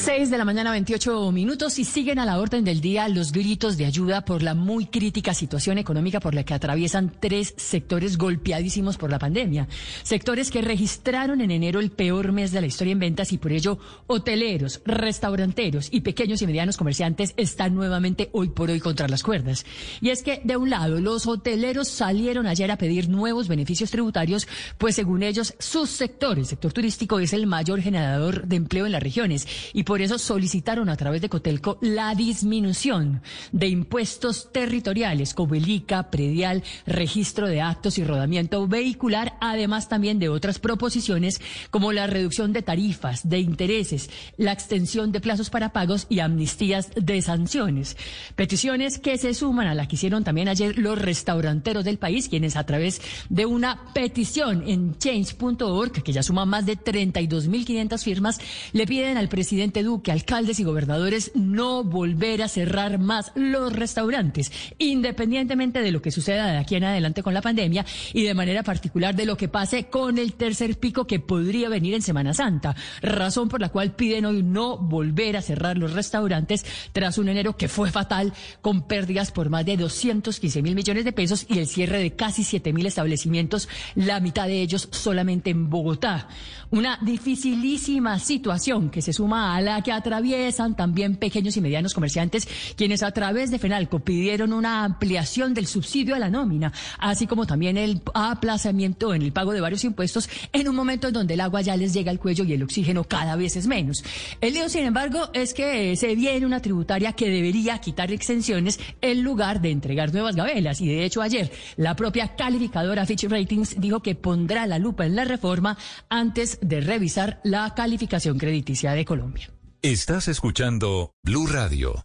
6 0.00 0.30
de 0.30 0.38
la 0.38 0.46
mañana, 0.46 0.70
28 0.70 1.30
minutos 1.30 1.78
y 1.78 1.84
siguen 1.84 2.18
a 2.18 2.24
la 2.24 2.38
orden 2.38 2.64
del 2.64 2.80
día 2.80 3.06
los 3.10 3.32
gritos 3.32 3.76
de 3.76 3.84
ayuda 3.84 4.24
por 4.24 4.42
la 4.42 4.54
muy 4.54 4.86
crítica 4.86 5.34
situación 5.34 5.76
económica 5.76 6.20
por 6.20 6.34
la 6.34 6.42
que 6.42 6.54
atraviesan 6.54 7.12
tres 7.20 7.52
sectores 7.58 8.16
golpeadísimos 8.16 8.96
por 8.96 9.10
la 9.10 9.18
pandemia. 9.18 9.68
Sectores 10.02 10.50
que 10.50 10.62
registraron 10.62 11.42
en 11.42 11.50
enero 11.50 11.80
el 11.80 11.90
peor 11.90 12.32
mes 12.32 12.50
de 12.50 12.62
la 12.62 12.66
historia 12.66 12.92
en 12.92 12.98
ventas 12.98 13.30
y 13.32 13.36
por 13.36 13.52
ello 13.52 13.78
hoteleros, 14.06 14.80
restauranteros 14.86 15.88
y 15.92 16.00
pequeños 16.00 16.40
y 16.40 16.46
medianos 16.46 16.78
comerciantes 16.78 17.34
están 17.36 17.74
nuevamente 17.74 18.30
hoy 18.32 18.48
por 18.48 18.70
hoy 18.70 18.80
contra 18.80 19.06
las 19.06 19.22
cuerdas. 19.22 19.66
Y 20.00 20.08
es 20.08 20.22
que, 20.22 20.40
de 20.42 20.56
un 20.56 20.70
lado, 20.70 20.98
los 20.98 21.26
hoteleros 21.26 21.88
salieron 21.88 22.46
ayer 22.46 22.70
a 22.70 22.78
pedir 22.78 23.10
nuevos 23.10 23.48
beneficios 23.48 23.90
tributarios, 23.90 24.48
pues 24.78 24.94
según 24.94 25.22
ellos, 25.22 25.54
su 25.58 25.84
sector, 25.84 26.38
el 26.38 26.46
sector 26.46 26.72
turístico, 26.72 27.18
es 27.20 27.34
el 27.34 27.46
mayor 27.46 27.82
generador 27.82 28.46
de 28.46 28.56
empleo 28.56 28.86
en 28.86 28.92
las 28.92 29.02
regiones 29.02 29.46
y 29.74 29.89
por 29.90 30.02
eso 30.02 30.20
solicitaron 30.20 30.88
a 30.88 30.96
través 30.96 31.20
de 31.20 31.28
Cotelco 31.28 31.76
la 31.80 32.14
disminución 32.14 33.22
de 33.50 33.66
impuestos 33.66 34.52
territoriales 34.52 35.34
como 35.34 35.56
el 35.56 35.68
ICA, 35.68 36.12
predial, 36.12 36.62
registro 36.86 37.48
de 37.48 37.60
actos 37.60 37.98
y 37.98 38.04
rodamiento 38.04 38.68
vehicular, 38.68 39.36
además 39.40 39.88
también 39.88 40.20
de 40.20 40.28
otras 40.28 40.60
proposiciones 40.60 41.40
como 41.72 41.90
la 41.90 42.06
reducción 42.06 42.52
de 42.52 42.62
tarifas, 42.62 43.28
de 43.28 43.40
intereses, 43.40 44.10
la 44.36 44.52
extensión 44.52 45.10
de 45.10 45.20
plazos 45.20 45.50
para 45.50 45.72
pagos 45.72 46.06
y 46.08 46.20
amnistías 46.20 46.90
de 46.94 47.20
sanciones. 47.20 47.96
Peticiones 48.36 49.00
que 49.00 49.18
se 49.18 49.34
suman 49.34 49.66
a 49.66 49.74
la 49.74 49.88
que 49.88 49.96
hicieron 49.96 50.22
también 50.22 50.46
ayer 50.46 50.78
los 50.78 51.02
restauranteros 51.02 51.84
del 51.84 51.98
país, 51.98 52.28
quienes 52.28 52.54
a 52.54 52.64
través 52.64 53.02
de 53.28 53.44
una 53.44 53.92
petición 53.92 54.62
en 54.68 54.96
change.org, 54.96 56.00
que 56.04 56.12
ya 56.12 56.22
suma 56.22 56.46
más 56.46 56.64
de 56.64 56.78
32.500 56.78 58.04
firmas, 58.04 58.38
le 58.72 58.86
piden 58.86 59.16
al 59.16 59.28
presidente 59.28 59.79
presidente 59.80 59.90
Duque, 59.90 60.12
alcaldes 60.12 60.60
y 60.60 60.64
gobernadores 60.64 61.32
no 61.34 61.84
volver 61.84 62.42
a 62.42 62.48
cerrar 62.48 62.98
más 62.98 63.32
los 63.34 63.72
restaurantes, 63.72 64.52
independientemente 64.78 65.80
de 65.80 65.90
lo 65.90 66.02
que 66.02 66.10
suceda 66.10 66.46
de 66.52 66.58
aquí 66.58 66.76
en 66.76 66.84
adelante 66.84 67.22
con 67.22 67.34
la 67.34 67.42
pandemia 67.42 67.84
y 68.12 68.22
de 68.24 68.34
manera 68.34 68.62
particular 68.62 69.14
de 69.14 69.26
lo 69.26 69.36
que 69.36 69.48
pase 69.48 69.86
con 69.86 70.18
el 70.18 70.34
tercer 70.34 70.78
pico 70.78 71.06
que 71.06 71.20
podría 71.20 71.68
venir 71.68 71.94
en 71.94 72.02
Semana 72.02 72.34
Santa, 72.34 72.76
razón 73.00 73.48
por 73.48 73.60
la 73.60 73.70
cual 73.70 73.92
piden 73.92 74.26
hoy 74.26 74.42
no 74.42 74.76
volver 74.76 75.36
a 75.36 75.42
cerrar 75.42 75.78
los 75.78 75.92
restaurantes 75.92 76.64
tras 76.92 77.18
un 77.18 77.28
enero 77.28 77.56
que 77.56 77.68
fue 77.68 77.90
fatal 77.90 78.32
con 78.60 78.86
pérdidas 78.86 79.32
por 79.32 79.48
más 79.50 79.64
de 79.64 79.76
215 79.76 80.62
mil 80.62 80.74
millones 80.74 81.04
de 81.04 81.12
pesos 81.12 81.46
y 81.48 81.58
el 81.58 81.66
cierre 81.66 81.98
de 81.98 82.14
casi 82.14 82.44
7 82.44 82.72
mil 82.72 82.86
establecimientos, 82.86 83.68
la 83.94 84.20
mitad 84.20 84.46
de 84.46 84.62
ellos 84.62 84.88
solamente 84.92 85.50
en 85.50 85.70
Bogotá. 85.70 86.28
Una 86.72 87.00
dificilísima 87.02 88.20
situación 88.20 88.90
que 88.90 89.02
se 89.02 89.12
suma 89.12 89.56
a 89.56 89.60
la 89.60 89.82
que 89.82 89.90
atraviesan 89.90 90.76
también 90.76 91.16
pequeños 91.16 91.56
y 91.56 91.60
medianos 91.60 91.94
comerciantes, 91.94 92.46
quienes 92.76 93.02
a 93.02 93.10
través 93.10 93.50
de 93.50 93.58
FENALCO 93.58 93.98
pidieron 93.98 94.52
una 94.52 94.84
ampliación 94.84 95.52
del 95.52 95.66
subsidio 95.66 96.14
a 96.14 96.20
la 96.20 96.30
nómina, 96.30 96.72
así 97.00 97.26
como 97.26 97.44
también 97.44 97.76
el 97.76 98.00
aplazamiento 98.14 99.14
en 99.14 99.22
el 99.22 99.32
pago 99.32 99.52
de 99.52 99.60
varios 99.60 99.82
impuestos 99.82 100.30
en 100.52 100.68
un 100.68 100.76
momento 100.76 101.08
en 101.08 101.14
donde 101.14 101.34
el 101.34 101.40
agua 101.40 101.60
ya 101.60 101.76
les 101.76 101.92
llega 101.92 102.12
al 102.12 102.20
cuello 102.20 102.44
y 102.44 102.52
el 102.52 102.62
oxígeno 102.62 103.02
cada 103.02 103.34
vez 103.34 103.56
es 103.56 103.66
menos. 103.66 104.04
El 104.40 104.54
lío, 104.54 104.68
sin 104.68 104.84
embargo, 104.84 105.28
es 105.32 105.54
que 105.54 105.96
se 105.96 106.14
viene 106.14 106.46
una 106.46 106.62
tributaria 106.62 107.14
que 107.14 107.30
debería 107.30 107.78
quitar 107.78 108.12
exenciones 108.12 108.78
en 109.00 109.22
lugar 109.24 109.60
de 109.60 109.72
entregar 109.72 110.12
nuevas 110.12 110.36
gabelas. 110.36 110.80
Y 110.80 110.86
de 110.86 111.04
hecho, 111.04 111.20
ayer 111.20 111.50
la 111.76 111.96
propia 111.96 112.36
calificadora 112.36 113.06
Fitch 113.06 113.24
Ratings 113.24 113.80
dijo 113.80 114.00
que 114.04 114.14
pondrá 114.14 114.68
la 114.68 114.78
lupa 114.78 115.04
en 115.04 115.16
la 115.16 115.24
reforma 115.24 115.76
antes 116.08 116.59
de 116.60 116.80
revisar 116.80 117.40
la 117.44 117.74
calificación 117.74 118.38
crediticia 118.38 118.92
de 118.92 119.04
Colombia. 119.04 119.50
Estás 119.82 120.28
escuchando 120.28 121.14
Blue 121.22 121.46
Radio. 121.46 122.04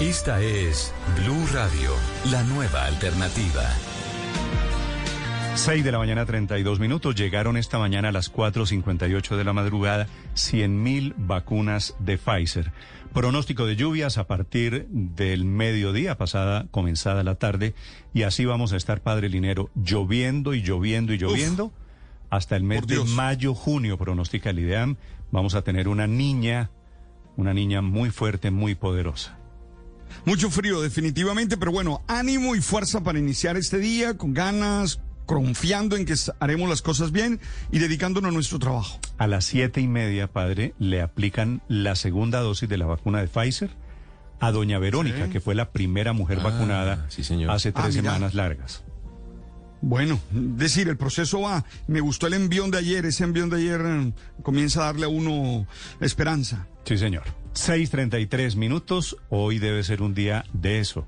Esta 0.00 0.40
es 0.42 0.92
Blue 1.16 1.46
Radio, 1.52 1.90
la 2.30 2.42
nueva 2.44 2.84
alternativa. 2.84 3.68
6 5.58 5.82
de 5.82 5.90
la 5.90 5.98
mañana 5.98 6.24
32 6.24 6.78
minutos. 6.78 7.16
Llegaron 7.16 7.56
esta 7.56 7.80
mañana 7.80 8.10
a 8.10 8.12
las 8.12 8.32
4.58 8.32 9.36
de 9.36 9.42
la 9.42 9.52
madrugada 9.52 10.06
100.000 10.36 11.14
vacunas 11.16 11.96
de 11.98 12.16
Pfizer. 12.16 12.70
Pronóstico 13.12 13.66
de 13.66 13.74
lluvias 13.74 14.18
a 14.18 14.28
partir 14.28 14.86
del 14.88 15.44
mediodía 15.44 16.16
pasada, 16.16 16.68
comenzada 16.70 17.24
la 17.24 17.34
tarde. 17.34 17.74
Y 18.14 18.22
así 18.22 18.44
vamos 18.44 18.72
a 18.72 18.76
estar, 18.76 19.00
Padre 19.00 19.28
Linero, 19.28 19.70
lloviendo 19.74 20.54
y 20.54 20.62
lloviendo 20.62 21.12
y 21.12 21.18
lloviendo. 21.18 21.72
Hasta 22.30 22.56
el 22.56 22.62
mes 22.62 22.86
de 22.86 23.02
mayo, 23.04 23.54
junio, 23.54 23.96
pronostica 23.98 24.50
el 24.50 24.58
IDEAM. 24.58 24.96
Vamos 25.30 25.54
a 25.54 25.62
tener 25.62 25.88
una 25.88 26.06
niña, 26.06 26.70
una 27.36 27.54
niña 27.54 27.82
muy 27.82 28.10
fuerte, 28.10 28.50
muy 28.50 28.74
poderosa. 28.74 29.36
Mucho 30.24 30.50
frío, 30.50 30.80
definitivamente, 30.80 31.56
pero 31.56 31.70
bueno, 31.72 32.02
ánimo 32.08 32.54
y 32.56 32.60
fuerza 32.60 33.02
para 33.02 33.18
iniciar 33.18 33.56
este 33.56 33.78
día 33.78 34.16
con 34.16 34.32
ganas, 34.32 35.00
confiando 35.26 35.96
en 35.96 36.06
que 36.06 36.14
haremos 36.40 36.68
las 36.70 36.80
cosas 36.80 37.12
bien 37.12 37.40
y 37.70 37.78
dedicándonos 37.78 38.30
a 38.30 38.34
nuestro 38.34 38.58
trabajo. 38.58 38.98
A 39.18 39.26
las 39.26 39.44
siete 39.44 39.80
y 39.82 39.86
media, 39.88 40.26
padre, 40.26 40.74
le 40.78 41.02
aplican 41.02 41.60
la 41.68 41.94
segunda 41.94 42.40
dosis 42.40 42.68
de 42.68 42.78
la 42.78 42.86
vacuna 42.86 43.20
de 43.20 43.28
Pfizer 43.28 43.70
a 44.40 44.50
doña 44.52 44.78
Verónica, 44.78 45.28
que 45.28 45.40
fue 45.40 45.54
la 45.54 45.70
primera 45.72 46.12
mujer 46.14 46.38
Ah, 46.40 46.44
vacunada 46.44 47.06
sí, 47.08 47.22
señor. 47.24 47.50
hace 47.50 47.72
tres 47.72 47.84
Ah, 47.86 47.88
mira. 47.88 48.02
semanas 48.14 48.34
largas. 48.34 48.84
Bueno, 49.80 50.20
decir, 50.30 50.88
el 50.88 50.96
proceso 50.96 51.42
va. 51.42 51.64
Me 51.86 52.00
gustó 52.00 52.26
el 52.26 52.34
envión 52.34 52.70
de 52.70 52.78
ayer. 52.78 53.06
Ese 53.06 53.24
envión 53.24 53.48
de 53.50 53.56
ayer 53.56 53.80
eh, 53.84 54.12
comienza 54.42 54.82
a 54.82 54.84
darle 54.86 55.06
a 55.06 55.08
uno 55.08 55.66
esperanza. 56.00 56.66
Sí, 56.84 56.98
señor. 56.98 57.24
6.33 57.54 58.56
minutos. 58.56 59.16
Hoy 59.30 59.58
debe 59.58 59.82
ser 59.82 60.02
un 60.02 60.14
día 60.14 60.44
de 60.52 60.80
eso, 60.80 61.06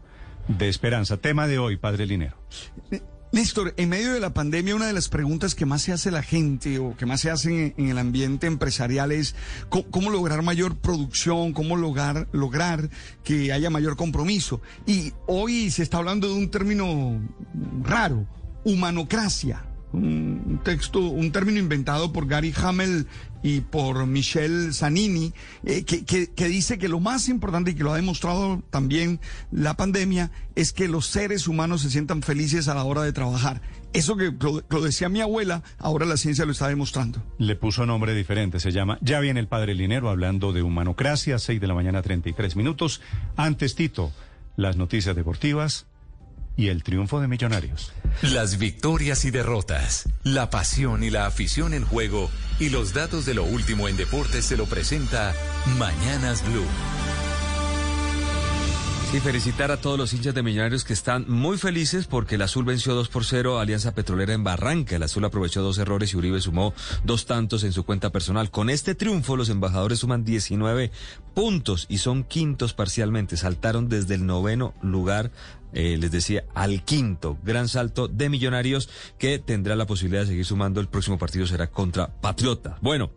de 0.49 0.69
esperanza. 0.69 1.17
Tema 1.17 1.47
de 1.47 1.59
hoy, 1.59 1.77
padre 1.77 2.07
Linero. 2.07 2.37
Néstor, 3.33 3.75
en 3.77 3.89
medio 3.89 4.13
de 4.13 4.19
la 4.19 4.35
pandemia, 4.35 4.75
una 4.75 4.89
de 4.89 4.93
las 4.93 5.09
preguntas 5.09 5.55
que 5.55 5.65
más 5.65 5.83
se 5.83 5.93
hace 5.93 6.11
la 6.11 6.25
gente 6.25 6.81
o 6.81 6.97
que 6.97 7.07
más 7.07 7.21
se 7.21 7.31
hace 7.31 7.75
en, 7.77 7.89
el 7.89 7.99
ambiente 7.99 8.49
empresarial 8.49 9.13
es 9.13 9.37
cómo, 9.69 10.11
lograr 10.11 10.43
mayor 10.43 10.77
producción, 10.77 11.53
cómo 11.53 11.77
lograr, 11.77 12.27
lograr 12.33 12.91
que 13.23 13.53
haya 13.53 13.71
mayor 13.71 13.97
compromiso. 13.97 14.61
Y 14.85 15.13
hoy 15.29 15.71
se 15.71 15.85
está 15.85 15.99
hablando 15.99 16.27
de 16.27 16.35
un 16.35 16.51
término 16.51 17.21
raro, 17.85 18.27
humanocracia. 18.65 19.65
Un 19.93 20.61
texto, 20.63 21.01
un 21.01 21.33
término 21.33 21.59
inventado 21.59 22.13
por 22.13 22.29
Gary 22.29 22.55
Hamel 22.63 23.09
y 23.43 23.61
por 23.61 24.07
Michel 24.07 24.73
Zanini, 24.73 25.33
eh, 25.65 25.83
que, 25.85 26.05
que- 26.05 26.49
dice 26.49 26.79
que 26.79 26.87
lo 26.89 27.01
más 27.01 27.29
importante 27.29 27.73
y 27.73 27.75
que 27.75 27.83
lo 27.83 27.93
ha 27.93 27.97
demostrado 27.97 28.63
también 28.71 29.19
la 29.51 29.75
pandemia 29.77 30.31
es 30.55 30.73
que 30.73 30.87
los 30.87 31.07
seres 31.07 31.49
humanos 31.49 31.83
se 31.83 31.91
sientan 31.91 32.23
felices 32.23 32.69
a 32.69 32.75
la 32.77 32.85
hora 32.85 33.03
de 33.03 33.13
trabajar. 33.13 33.63
Eso 33.93 34.17
que 34.17 34.33
lo, 34.39 34.63
lo 34.71 34.81
decía 34.81 35.09
mi 35.09 35.23
abuela, 35.23 35.65
ahora 35.79 36.07
la 36.07 36.17
ciencia 36.17 36.45
lo 36.45 36.53
está 36.53 36.69
demostrando. 36.69 37.21
Le 37.39 37.57
puso 37.57 37.85
nombre 37.85 38.15
diferente, 38.15 38.61
se 38.61 38.71
llama 38.71 38.97
Ya 39.01 39.19
viene 39.19 39.41
el 39.41 39.49
padre 39.49 39.75
Linero 39.75 40.09
hablando 40.09 40.53
de 40.53 40.63
humanocracia, 40.63 41.41
6 41.41 41.61
de 41.61 41.67
la 41.67 41.75
mañana 41.75 42.01
33 42.01 42.55
minutos. 42.55 43.01
Antes, 43.37 43.75
Tito, 43.75 44.13
las 44.55 44.77
noticias 44.77 45.17
deportivas 45.17 45.87
y 46.61 46.69
el 46.69 46.83
triunfo 46.83 47.23
de 47.23 47.27
Millonarios. 47.27 47.91
Las 48.21 48.59
victorias 48.59 49.25
y 49.25 49.31
derrotas, 49.31 50.11
la 50.25 50.51
pasión 50.51 51.03
y 51.03 51.09
la 51.09 51.25
afición 51.25 51.73
en 51.73 51.87
juego 51.87 52.31
y 52.59 52.69
los 52.69 52.93
datos 52.93 53.25
de 53.25 53.33
lo 53.33 53.45
último 53.45 53.89
en 53.89 53.97
deportes 53.97 54.45
se 54.45 54.59
lo 54.59 54.67
presenta 54.67 55.35
Mañanas 55.79 56.45
Blue. 56.47 56.67
Sí, 59.11 59.19
felicitar 59.19 59.73
a 59.73 59.77
todos 59.79 59.99
los 59.99 60.13
hinchas 60.13 60.37
de 60.37 60.43
Millonarios 60.45 60.85
que 60.85 60.93
están 60.93 61.25
muy 61.29 61.59
felices 61.59 62.07
porque 62.07 62.37
el 62.37 62.43
Azul 62.43 62.65
venció 62.65 62.95
2 62.95 63.09
por 63.09 63.25
0 63.25 63.59
a 63.59 63.63
Alianza 63.63 63.93
Petrolera 63.93 64.35
en 64.35 64.45
Barranca. 64.45 64.95
El 64.95 65.03
Azul 65.03 65.25
aprovechó 65.25 65.63
dos 65.63 65.79
errores 65.79 66.13
y 66.13 66.17
Uribe 66.17 66.41
sumó 66.41 66.75
dos 67.03 67.27
tantos 67.27 67.65
en 67.65 67.73
su 67.73 67.85
cuenta 67.85 68.11
personal. 68.11 68.53
Con 68.53 68.71
este 68.71 68.95
triunfo, 68.95 69.37
los 69.37 69.49
embajadores 69.49 69.99
suman 69.99 70.25
19 70.25 70.93
puntos 71.35 71.87
y 71.89 71.99
son 71.99 72.23
quintos 72.23 72.73
parcialmente. 72.73 73.37
Saltaron 73.37 73.89
desde 73.89 74.15
el 74.15 74.27
noveno 74.27 74.75
lugar 74.81 75.33
eh, 75.73 75.97
les 75.99 76.11
decía, 76.11 76.45
al 76.55 76.85
quinto. 76.85 77.39
Gran 77.43 77.69
salto 77.69 78.09
de 78.09 78.29
Millonarios 78.29 78.89
que 79.19 79.39
tendrá 79.39 79.77
la 79.77 79.87
posibilidad 79.87 80.23
de 80.23 80.29
seguir 80.29 80.45
sumando. 80.45 80.81
El 80.81 80.89
próximo 80.89 81.19
partido 81.19 81.47
será 81.47 81.69
contra 81.69 82.09
Patriota. 82.09 82.79
Bueno. 82.81 83.11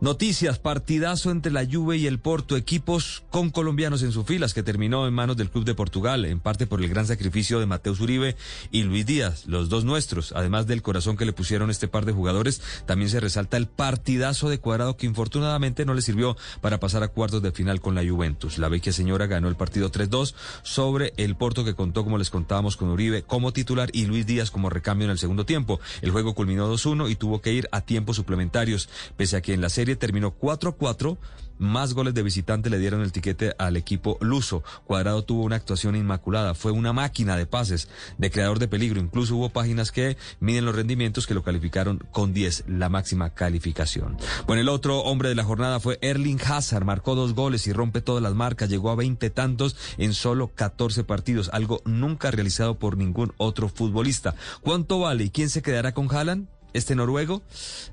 Noticias, 0.00 0.58
partidazo 0.58 1.30
entre 1.30 1.52
la 1.52 1.66
Juve 1.70 1.98
y 1.98 2.06
el 2.06 2.18
Porto, 2.18 2.56
equipos 2.56 3.22
con 3.28 3.50
colombianos 3.50 4.02
en 4.02 4.12
sus 4.12 4.24
filas 4.24 4.54
que 4.54 4.62
terminó 4.62 5.06
en 5.06 5.12
manos 5.12 5.36
del 5.36 5.50
Club 5.50 5.66
de 5.66 5.74
Portugal, 5.74 6.24
en 6.24 6.40
parte 6.40 6.66
por 6.66 6.80
el 6.80 6.88
gran 6.88 7.06
sacrificio 7.06 7.60
de 7.60 7.66
Mateus 7.66 8.00
Uribe 8.00 8.34
y 8.70 8.82
Luis 8.82 9.04
Díaz, 9.04 9.44
los 9.46 9.68
dos 9.68 9.84
nuestros, 9.84 10.32
además 10.32 10.66
del 10.66 10.80
corazón 10.80 11.18
que 11.18 11.26
le 11.26 11.34
pusieron 11.34 11.68
este 11.68 11.86
par 11.86 12.06
de 12.06 12.12
jugadores, 12.12 12.62
también 12.86 13.10
se 13.10 13.20
resalta 13.20 13.58
el 13.58 13.66
partidazo 13.66 14.48
de 14.48 14.58
Cuadrado 14.58 14.96
que 14.96 15.04
infortunadamente 15.04 15.84
no 15.84 15.92
le 15.92 16.00
sirvió 16.00 16.34
para 16.62 16.80
pasar 16.80 17.02
a 17.02 17.08
cuartos 17.08 17.42
de 17.42 17.52
final 17.52 17.82
con 17.82 17.94
la 17.94 18.02
Juventus. 18.02 18.56
La 18.56 18.70
vecchia 18.70 18.94
señora 18.94 19.26
ganó 19.26 19.48
el 19.48 19.56
partido 19.56 19.92
3-2 19.92 20.32
sobre 20.62 21.12
el 21.18 21.36
Porto 21.36 21.62
que 21.62 21.74
contó, 21.74 22.04
como 22.04 22.16
les 22.16 22.30
contábamos, 22.30 22.78
con 22.78 22.88
Uribe 22.88 23.22
como 23.24 23.52
titular 23.52 23.90
y 23.92 24.06
Luis 24.06 24.24
Díaz 24.24 24.50
como 24.50 24.70
recambio 24.70 25.04
en 25.04 25.10
el 25.10 25.18
segundo 25.18 25.44
tiempo. 25.44 25.78
El 26.00 26.10
juego 26.10 26.34
culminó 26.34 26.72
2-1 26.72 27.10
y 27.10 27.16
tuvo 27.16 27.42
que 27.42 27.52
ir 27.52 27.68
a 27.70 27.82
tiempos 27.82 28.16
suplementarios, 28.16 28.88
pese 29.18 29.36
a 29.36 29.42
que 29.42 29.52
en 29.52 29.60
la 29.60 29.68
serie 29.68 29.89
terminó 29.96 30.36
4-4. 30.38 31.18
Más 31.60 31.92
goles 31.92 32.14
de 32.14 32.22
visitante 32.22 32.70
le 32.70 32.78
dieron 32.78 33.02
el 33.02 33.12
tiquete 33.12 33.52
al 33.58 33.76
equipo 33.76 34.16
luso. 34.22 34.64
Cuadrado 34.86 35.24
tuvo 35.24 35.44
una 35.44 35.56
actuación 35.56 35.94
inmaculada, 35.94 36.54
fue 36.54 36.72
una 36.72 36.94
máquina 36.94 37.36
de 37.36 37.44
pases, 37.44 37.88
de 38.16 38.30
creador 38.30 38.58
de 38.58 38.66
peligro. 38.66 38.98
Incluso 38.98 39.36
hubo 39.36 39.50
páginas 39.50 39.92
que 39.92 40.16
miden 40.40 40.64
los 40.64 40.74
rendimientos 40.74 41.26
que 41.26 41.34
lo 41.34 41.42
calificaron 41.42 41.98
con 42.12 42.32
10, 42.32 42.64
la 42.66 42.88
máxima 42.88 43.34
calificación. 43.34 44.16
Bueno, 44.46 44.62
el 44.62 44.70
otro 44.70 45.00
hombre 45.00 45.28
de 45.28 45.34
la 45.34 45.44
jornada 45.44 45.80
fue 45.80 45.98
Erling 46.00 46.40
Hazard, 46.42 46.86
marcó 46.86 47.14
dos 47.14 47.34
goles 47.34 47.66
y 47.66 47.74
rompe 47.74 48.00
todas 48.00 48.22
las 48.22 48.32
marcas, 48.32 48.70
llegó 48.70 48.90
a 48.90 48.96
20 48.96 49.28
tantos 49.28 49.76
en 49.98 50.14
solo 50.14 50.48
14 50.54 51.04
partidos, 51.04 51.50
algo 51.52 51.82
nunca 51.84 52.30
realizado 52.30 52.78
por 52.78 52.96
ningún 52.96 53.34
otro 53.36 53.68
futbolista. 53.68 54.34
¿Cuánto 54.62 55.00
vale 55.00 55.24
y 55.24 55.30
quién 55.30 55.50
se 55.50 55.60
quedará 55.60 55.92
con 55.92 56.08
Haaland? 56.10 56.48
Este 56.72 56.94
noruego 56.94 57.42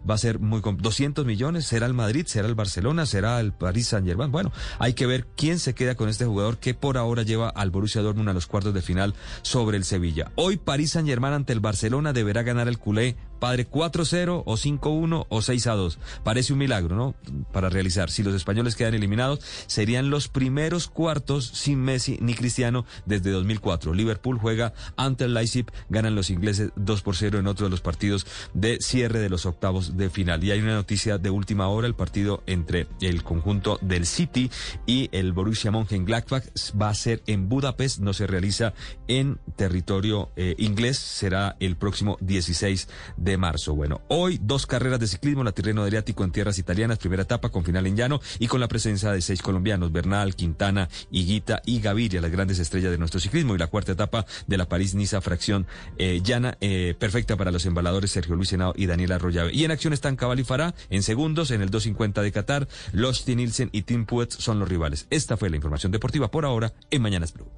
va 0.09 0.15
a 0.15 0.17
ser 0.17 0.39
muy... 0.39 0.61
com- 0.61 0.77
200 0.77 1.25
millones, 1.25 1.65
será 1.65 1.85
el 1.85 1.93
Madrid, 1.93 2.25
será 2.27 2.47
el 2.47 2.56
Barcelona, 2.56 3.06
será 3.06 3.39
el 3.39 3.53
Paris 3.53 3.88
Saint 3.88 4.06
Germain. 4.07 4.31
Bueno, 4.31 4.51
hay 4.80 4.93
que 4.93 5.06
ver 5.06 5.25
quién 5.35 5.59
se 5.59 5.73
queda 5.75 5.95
con 5.95 6.09
este 6.09 6.25
jugador 6.25 6.57
que 6.57 6.73
por 6.73 6.97
ahora 6.97 7.23
lleva 7.23 7.49
al 7.49 7.72
Borussia 7.72 8.01
Dortmund 8.01 8.30
a 8.30 8.33
los 8.33 8.47
cuartos 8.47 8.73
de 8.73 8.81
final 8.81 9.14
sobre 9.41 9.77
el 9.77 9.83
Sevilla. 9.83 10.31
Hoy 10.35 10.57
Paris 10.57 10.91
Saint 10.91 11.07
Germain 11.07 11.33
ante 11.33 11.53
el 11.53 11.59
Barcelona 11.59 12.14
deberá 12.14 12.43
ganar 12.43 12.67
el 12.67 12.77
culé 12.77 13.15
padre 13.40 13.69
4-0 13.69 14.43
o 14.45 14.57
5-1 14.57 15.25
o 15.30 15.38
6-2. 15.40 15.98
Parece 16.24 16.53
un 16.53 16.59
milagro, 16.59 16.95
¿no? 16.95 17.16
Para 17.51 17.69
realizar. 17.69 18.09
Si 18.09 18.24
los 18.24 18.35
españoles 18.35 18.75
quedan 18.75 18.93
eliminados, 18.93 19.40
serían 19.67 20.09
los 20.09 20.27
primeros 20.27 20.88
cuartos 20.88 21.45
sin 21.45 21.80
Messi 21.80 22.17
ni 22.22 22.33
Cristiano 22.33 22.85
desde 23.06 23.32
2004. 23.32 23.93
Liverpool 23.93 24.40
juega 24.40 24.74
ante 24.95 25.25
el 25.25 25.33
Leipzig, 25.33 25.66
ganan 25.90 26.16
los 26.16 26.30
ingleses 26.30 26.72
2 26.75 27.01
por 27.01 27.16
0 27.16 27.40
en 27.40 27.48
otro 27.48 27.66
de 27.66 27.69
los 27.72 27.82
partidos 27.82 28.25
de 28.53 28.80
cierre 28.82 29.19
de 29.19 29.30
los 29.30 29.45
octavos 29.45 29.98
de 29.98 30.09
final. 30.09 30.43
Y 30.43 30.51
hay 30.51 30.59
una 30.59 30.75
noticia 30.75 31.17
de 31.17 31.30
última 31.30 31.67
hora, 31.67 31.88
el 31.88 31.95
partido 31.95 32.43
entre 32.45 32.88
el 33.01 33.24
conjunto 33.24 33.80
del 33.82 34.06
City 34.06 34.49
y 34.85 35.09
el 35.11 35.33
Borussia 35.33 35.72
Mönchengladbach 35.72 36.43
va 36.80 36.90
a 36.90 36.93
ser 36.93 37.22
en 37.27 37.49
Budapest, 37.49 37.99
no 37.99 38.14
se 38.14 38.27
realiza 38.27 38.74
en 39.07 39.40
territorio 39.56 40.32
eh, 40.35 40.56
inglés, 40.57 40.98
será 40.98 41.56
el 41.59 41.75
próximo 41.75 42.17
16 42.22 42.88
de 43.17 43.26
marzo. 43.35 43.75
Bueno, 43.75 44.01
hoy 44.07 44.39
dos 44.41 44.65
carreras 44.65 44.99
de 44.99 45.07
ciclismo, 45.07 45.43
la 45.43 45.51
Tirreno 45.51 45.81
Adriático 45.81 46.23
en 46.23 46.31
tierras 46.31 46.59
italianas, 46.59 46.99
primera 46.99 47.23
etapa 47.23 47.49
con 47.49 47.65
final 47.65 47.85
en 47.88 47.97
llano 47.97 48.22
y 48.39 48.47
con 48.47 48.61
la 48.61 48.67
presencia 48.67 49.11
de 49.11 49.22
seis 49.22 49.41
colombianos, 49.41 49.91
Bernal, 49.91 50.35
Quintana, 50.35 50.88
Higuita 51.11 51.61
y 51.65 51.81
Gaviria, 51.81 52.22
las 52.22 52.31
grandes 52.31 52.59
estrellas 52.59 52.91
de 52.91 52.97
nuestro 52.97 53.19
ciclismo 53.19 53.56
y 53.56 53.57
la 53.57 53.67
cuarta 53.67 53.91
etapa 53.91 54.25
de 54.45 54.57
la 54.57 54.69
París-Niza 54.69 55.19
fracción 55.19 55.67
eh, 55.97 56.22
llana, 56.23 56.57
eh, 56.61 56.95
perfecta 56.97 57.35
para 57.35 57.51
los 57.51 57.65
embaladores 57.65 58.11
Sergio 58.11 58.35
Luis 58.35 58.49
Senao 58.49 58.73
y 58.75 58.85
Daniel 58.85 59.11
Arroyave. 59.11 59.53
Y 59.53 59.65
en 59.65 59.72
acción 59.72 59.93
están 59.93 60.15
Cabal 60.15 60.39
y 60.39 60.43
Farah 60.43 60.75
en 60.89 61.03
segundos 61.03 61.51
en 61.51 61.61
el 61.61 61.69
250 61.69 62.22
de 62.22 62.31
Qatar, 62.31 62.67
Losti 62.93 63.35
Nielsen 63.35 63.69
y 63.72 63.81
Tim 63.81 64.06
Puetz 64.06 64.35
son 64.38 64.59
los 64.59 64.69
rivales. 64.69 65.07
Esta 65.09 65.38
fue 65.38 65.49
la 65.49 65.56
información 65.56 65.91
deportiva 65.91 66.30
por 66.30 66.45
ahora 66.45 66.73
en 66.91 67.01
Mañanas 67.01 67.33
Blue. 67.33 67.49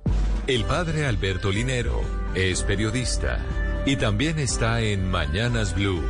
El 0.48 0.64
padre 0.64 1.06
Alberto 1.06 1.52
Linero 1.52 2.02
es 2.34 2.64
periodista 2.64 3.69
y 3.90 3.96
también 3.96 4.38
está 4.38 4.82
en 4.82 5.10
Mañanas 5.10 5.74
Blue. 5.74 6.04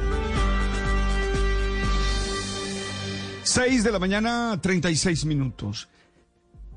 6 3.44 3.86
de 3.86 3.92
la 3.94 4.00
mañana, 4.00 4.60
36 4.62 5.24
minutos. 5.24 5.88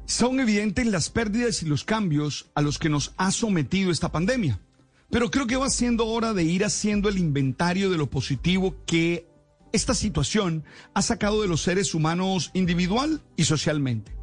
Son 0.06 0.38
evidentes 0.38 0.86
las 0.86 1.10
pérdidas 1.10 1.60
y 1.64 1.66
los 1.66 1.82
cambios 1.82 2.50
a 2.54 2.62
los 2.62 2.78
que 2.78 2.88
nos 2.88 3.14
ha 3.16 3.32
sometido 3.32 3.90
esta 3.90 4.12
pandemia. 4.12 4.60
Pero 5.10 5.28
creo 5.32 5.48
que 5.48 5.56
va 5.56 5.70
siendo 5.70 6.06
hora 6.06 6.34
de 6.34 6.44
ir 6.44 6.64
haciendo 6.64 7.08
el 7.08 7.18
inventario 7.18 7.90
de 7.90 7.98
lo 7.98 8.08
positivo 8.08 8.76
que 8.86 9.26
esta 9.72 9.94
situación 9.94 10.62
ha 10.94 11.02
sacado 11.02 11.42
de 11.42 11.48
los 11.48 11.62
seres 11.62 11.96
humanos 11.96 12.52
individual 12.54 13.22
y 13.36 13.42
socialmente. 13.42 14.21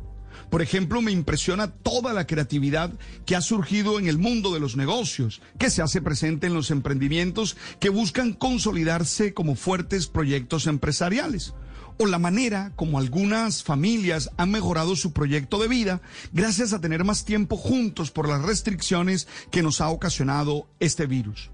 Por 0.49 0.61
ejemplo, 0.61 1.01
me 1.01 1.11
impresiona 1.11 1.71
toda 1.71 2.13
la 2.13 2.27
creatividad 2.27 2.91
que 3.25 3.35
ha 3.35 3.41
surgido 3.41 3.99
en 3.99 4.07
el 4.07 4.17
mundo 4.17 4.53
de 4.53 4.59
los 4.59 4.75
negocios, 4.75 5.41
que 5.57 5.69
se 5.69 5.81
hace 5.81 6.01
presente 6.01 6.47
en 6.47 6.53
los 6.53 6.71
emprendimientos 6.71 7.57
que 7.79 7.89
buscan 7.89 8.33
consolidarse 8.33 9.33
como 9.33 9.55
fuertes 9.55 10.07
proyectos 10.07 10.67
empresariales 10.67 11.53
o 12.01 12.05
la 12.05 12.17
manera 12.17 12.71
como 12.77 12.97
algunas 12.97 13.61
familias 13.61 14.31
han 14.37 14.51
mejorado 14.51 14.95
su 14.95 15.11
proyecto 15.11 15.59
de 15.59 15.67
vida 15.67 16.01
gracias 16.31 16.71
a 16.71 16.79
tener 16.79 17.03
más 17.03 17.25
tiempo 17.25 17.57
juntos 17.57 18.09
por 18.09 18.27
las 18.29 18.41
restricciones 18.41 19.27
que 19.51 19.61
nos 19.61 19.81
ha 19.81 19.89
ocasionado 19.89 20.69
este 20.79 21.05
virus. 21.07 21.51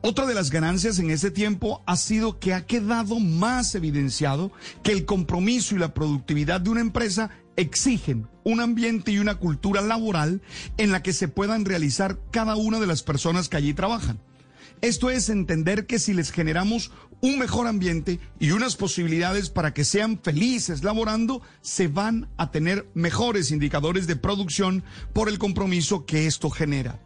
Otra 0.00 0.26
de 0.26 0.34
las 0.34 0.50
ganancias 0.50 0.98
en 1.00 1.10
este 1.10 1.32
tiempo 1.32 1.82
ha 1.86 1.96
sido 1.96 2.38
que 2.38 2.54
ha 2.54 2.66
quedado 2.66 3.18
más 3.18 3.74
evidenciado 3.74 4.52
que 4.84 4.92
el 4.92 5.04
compromiso 5.04 5.74
y 5.74 5.78
la 5.78 5.92
productividad 5.92 6.60
de 6.60 6.70
una 6.70 6.80
empresa 6.80 7.30
exigen 7.60 8.28
un 8.44 8.60
ambiente 8.60 9.12
y 9.12 9.18
una 9.18 9.36
cultura 9.36 9.80
laboral 9.80 10.42
en 10.76 10.92
la 10.92 11.02
que 11.02 11.12
se 11.12 11.28
puedan 11.28 11.64
realizar 11.64 12.18
cada 12.30 12.56
una 12.56 12.80
de 12.80 12.86
las 12.86 13.02
personas 13.02 13.48
que 13.48 13.56
allí 13.56 13.74
trabajan. 13.74 14.18
Esto 14.80 15.10
es 15.10 15.28
entender 15.28 15.86
que 15.86 15.98
si 15.98 16.14
les 16.14 16.32
generamos 16.32 16.90
un 17.20 17.38
mejor 17.38 17.66
ambiente 17.66 18.18
y 18.38 18.52
unas 18.52 18.76
posibilidades 18.76 19.50
para 19.50 19.74
que 19.74 19.84
sean 19.84 20.18
felices 20.22 20.82
laborando, 20.82 21.42
se 21.60 21.88
van 21.88 22.30
a 22.38 22.50
tener 22.50 22.88
mejores 22.94 23.50
indicadores 23.50 24.06
de 24.06 24.16
producción 24.16 24.82
por 25.12 25.28
el 25.28 25.38
compromiso 25.38 26.06
que 26.06 26.26
esto 26.26 26.48
genera. 26.48 26.98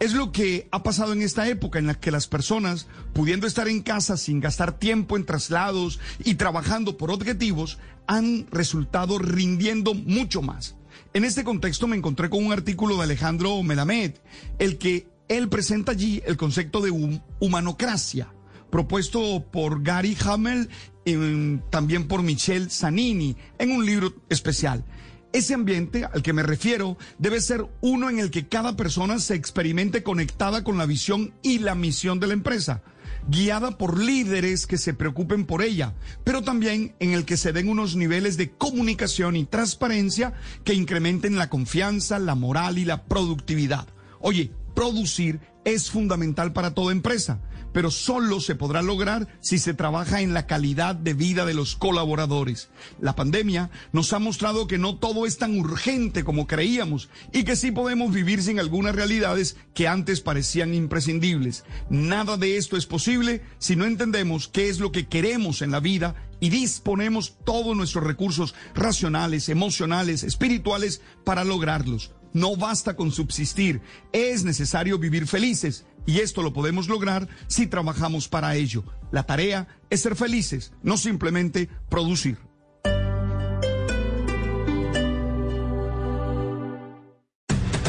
Es 0.00 0.12
lo 0.12 0.30
que 0.30 0.68
ha 0.70 0.84
pasado 0.84 1.12
en 1.12 1.22
esta 1.22 1.48
época 1.48 1.80
en 1.80 1.88
la 1.88 1.94
que 1.94 2.12
las 2.12 2.28
personas, 2.28 2.86
pudiendo 3.12 3.48
estar 3.48 3.66
en 3.66 3.82
casa 3.82 4.16
sin 4.16 4.38
gastar 4.38 4.78
tiempo 4.78 5.16
en 5.16 5.26
traslados 5.26 5.98
y 6.24 6.36
trabajando 6.36 6.96
por 6.96 7.10
objetivos, 7.10 7.78
han 8.06 8.46
resultado 8.52 9.18
rindiendo 9.18 9.94
mucho 9.94 10.40
más. 10.40 10.76
En 11.14 11.24
este 11.24 11.42
contexto 11.42 11.88
me 11.88 11.96
encontré 11.96 12.30
con 12.30 12.44
un 12.46 12.52
artículo 12.52 12.96
de 12.96 13.02
Alejandro 13.02 13.60
Melamed, 13.64 14.12
el 14.60 14.78
que 14.78 15.08
él 15.28 15.48
presenta 15.48 15.92
allí 15.92 16.22
el 16.26 16.36
concepto 16.36 16.80
de 16.80 17.18
humanocracia, 17.40 18.32
propuesto 18.70 19.44
por 19.50 19.82
Gary 19.82 20.16
Hamel 20.24 20.68
y 21.04 21.56
también 21.70 22.06
por 22.06 22.22
Michelle 22.22 22.70
Zanini 22.70 23.36
en 23.58 23.72
un 23.72 23.84
libro 23.84 24.14
especial. 24.28 24.84
Ese 25.32 25.52
ambiente 25.52 26.06
al 26.06 26.22
que 26.22 26.32
me 26.32 26.42
refiero 26.42 26.96
debe 27.18 27.40
ser 27.40 27.66
uno 27.82 28.08
en 28.08 28.18
el 28.18 28.30
que 28.30 28.48
cada 28.48 28.76
persona 28.76 29.18
se 29.18 29.34
experimente 29.34 30.02
conectada 30.02 30.64
con 30.64 30.78
la 30.78 30.86
visión 30.86 31.34
y 31.42 31.58
la 31.58 31.74
misión 31.74 32.18
de 32.18 32.28
la 32.28 32.32
empresa, 32.32 32.82
guiada 33.28 33.76
por 33.76 34.02
líderes 34.02 34.66
que 34.66 34.78
se 34.78 34.94
preocupen 34.94 35.44
por 35.44 35.60
ella, 35.60 35.94
pero 36.24 36.42
también 36.42 36.94
en 36.98 37.12
el 37.12 37.26
que 37.26 37.36
se 37.36 37.52
den 37.52 37.68
unos 37.68 37.94
niveles 37.94 38.38
de 38.38 38.52
comunicación 38.52 39.36
y 39.36 39.44
transparencia 39.44 40.32
que 40.64 40.72
incrementen 40.72 41.36
la 41.36 41.50
confianza, 41.50 42.18
la 42.18 42.34
moral 42.34 42.78
y 42.78 42.86
la 42.86 43.04
productividad. 43.04 43.86
Oye, 44.20 44.50
producir 44.74 45.40
es 45.64 45.90
fundamental 45.90 46.54
para 46.54 46.72
toda 46.72 46.92
empresa 46.92 47.42
pero 47.78 47.92
solo 47.92 48.40
se 48.40 48.56
podrá 48.56 48.82
lograr 48.82 49.28
si 49.40 49.60
se 49.60 49.72
trabaja 49.72 50.20
en 50.20 50.34
la 50.34 50.48
calidad 50.48 50.96
de 50.96 51.14
vida 51.14 51.46
de 51.46 51.54
los 51.54 51.76
colaboradores. 51.76 52.70
La 53.00 53.14
pandemia 53.14 53.70
nos 53.92 54.12
ha 54.12 54.18
mostrado 54.18 54.66
que 54.66 54.78
no 54.78 54.96
todo 54.96 55.26
es 55.26 55.38
tan 55.38 55.56
urgente 55.56 56.24
como 56.24 56.48
creíamos 56.48 57.08
y 57.32 57.44
que 57.44 57.54
sí 57.54 57.70
podemos 57.70 58.12
vivir 58.12 58.42
sin 58.42 58.58
algunas 58.58 58.96
realidades 58.96 59.58
que 59.74 59.86
antes 59.86 60.20
parecían 60.20 60.74
imprescindibles. 60.74 61.62
Nada 61.88 62.36
de 62.36 62.56
esto 62.56 62.76
es 62.76 62.84
posible 62.84 63.42
si 63.58 63.76
no 63.76 63.84
entendemos 63.84 64.48
qué 64.48 64.68
es 64.68 64.80
lo 64.80 64.90
que 64.90 65.06
queremos 65.06 65.62
en 65.62 65.70
la 65.70 65.78
vida 65.78 66.16
y 66.40 66.50
disponemos 66.50 67.36
todos 67.44 67.76
nuestros 67.76 68.02
recursos 68.02 68.56
racionales, 68.74 69.48
emocionales, 69.48 70.24
espirituales 70.24 71.00
para 71.22 71.44
lograrlos. 71.44 72.10
No 72.32 72.56
basta 72.56 72.96
con 72.96 73.12
subsistir, 73.12 73.80
es 74.12 74.42
necesario 74.42 74.98
vivir 74.98 75.28
felices 75.28 75.86
y 76.06 76.20
esto 76.20 76.42
lo 76.42 76.52
podemos 76.52 76.88
lograr 76.88 77.28
si 77.46 77.66
trabajamos 77.66 78.28
para 78.28 78.54
ello. 78.56 78.84
La 79.10 79.24
tarea 79.24 79.68
es 79.90 80.02
ser 80.02 80.16
felices, 80.16 80.72
no 80.82 80.96
simplemente 80.96 81.68
producir. 81.88 82.38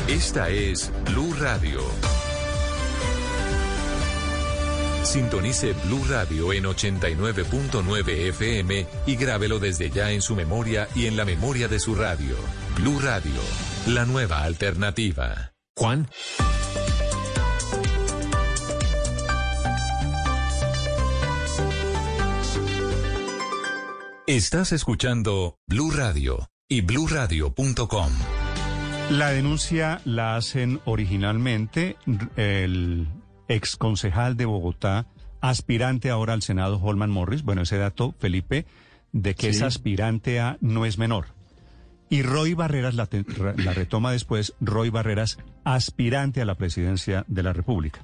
Esta 0.07 0.49
es 0.49 0.91
Blue 1.05 1.33
Radio. 1.39 1.81
Sintonice 5.03 5.73
Blue 5.85 6.03
Radio 6.09 6.53
en 6.53 6.65
89.9 6.65 8.09
FM 8.29 8.85
y 9.07 9.15
grábelo 9.15 9.59
desde 9.59 9.89
ya 9.89 10.11
en 10.11 10.21
su 10.21 10.35
memoria 10.35 10.87
y 10.93 11.07
en 11.07 11.17
la 11.17 11.25
memoria 11.25 11.67
de 11.67 11.79
su 11.79 11.95
radio. 11.95 12.35
Blue 12.75 12.99
Radio, 12.99 13.41
la 13.87 14.05
nueva 14.05 14.43
alternativa. 14.43 15.53
Juan. 15.75 16.07
Estás 24.29 24.73
escuchando 24.73 25.57
Blue 25.65 25.89
Radio 25.89 26.51
y 26.67 26.81
bluradio.com. 26.81 28.11
La 29.09 29.31
denuncia 29.31 30.01
la 30.05 30.35
hacen 30.35 30.79
originalmente 30.85 31.97
el 32.35 33.07
ex 33.47 33.75
concejal 33.75 34.37
de 34.37 34.45
Bogotá, 34.45 35.07
aspirante 35.41 36.11
ahora 36.11 36.33
al 36.33 36.43
Senado, 36.43 36.79
Holman 36.79 37.09
Morris. 37.09 37.41
Bueno, 37.41 37.63
ese 37.63 37.79
dato, 37.79 38.13
Felipe, 38.19 38.67
de 39.13 39.33
que 39.33 39.49
es 39.49 39.63
aspirante 39.63 40.39
a 40.39 40.59
no 40.61 40.85
es 40.85 40.99
menor. 40.99 41.29
Y 42.07 42.21
Roy 42.21 42.53
Barreras 42.53 42.93
la, 42.93 43.09
la 43.57 43.73
retoma 43.73 44.11
después, 44.11 44.53
Roy 44.59 44.91
Barreras, 44.91 45.39
aspirante 45.63 46.39
a 46.39 46.45
la 46.45 46.53
presidencia 46.53 47.25
de 47.27 47.41
la 47.41 47.53
República. 47.53 48.01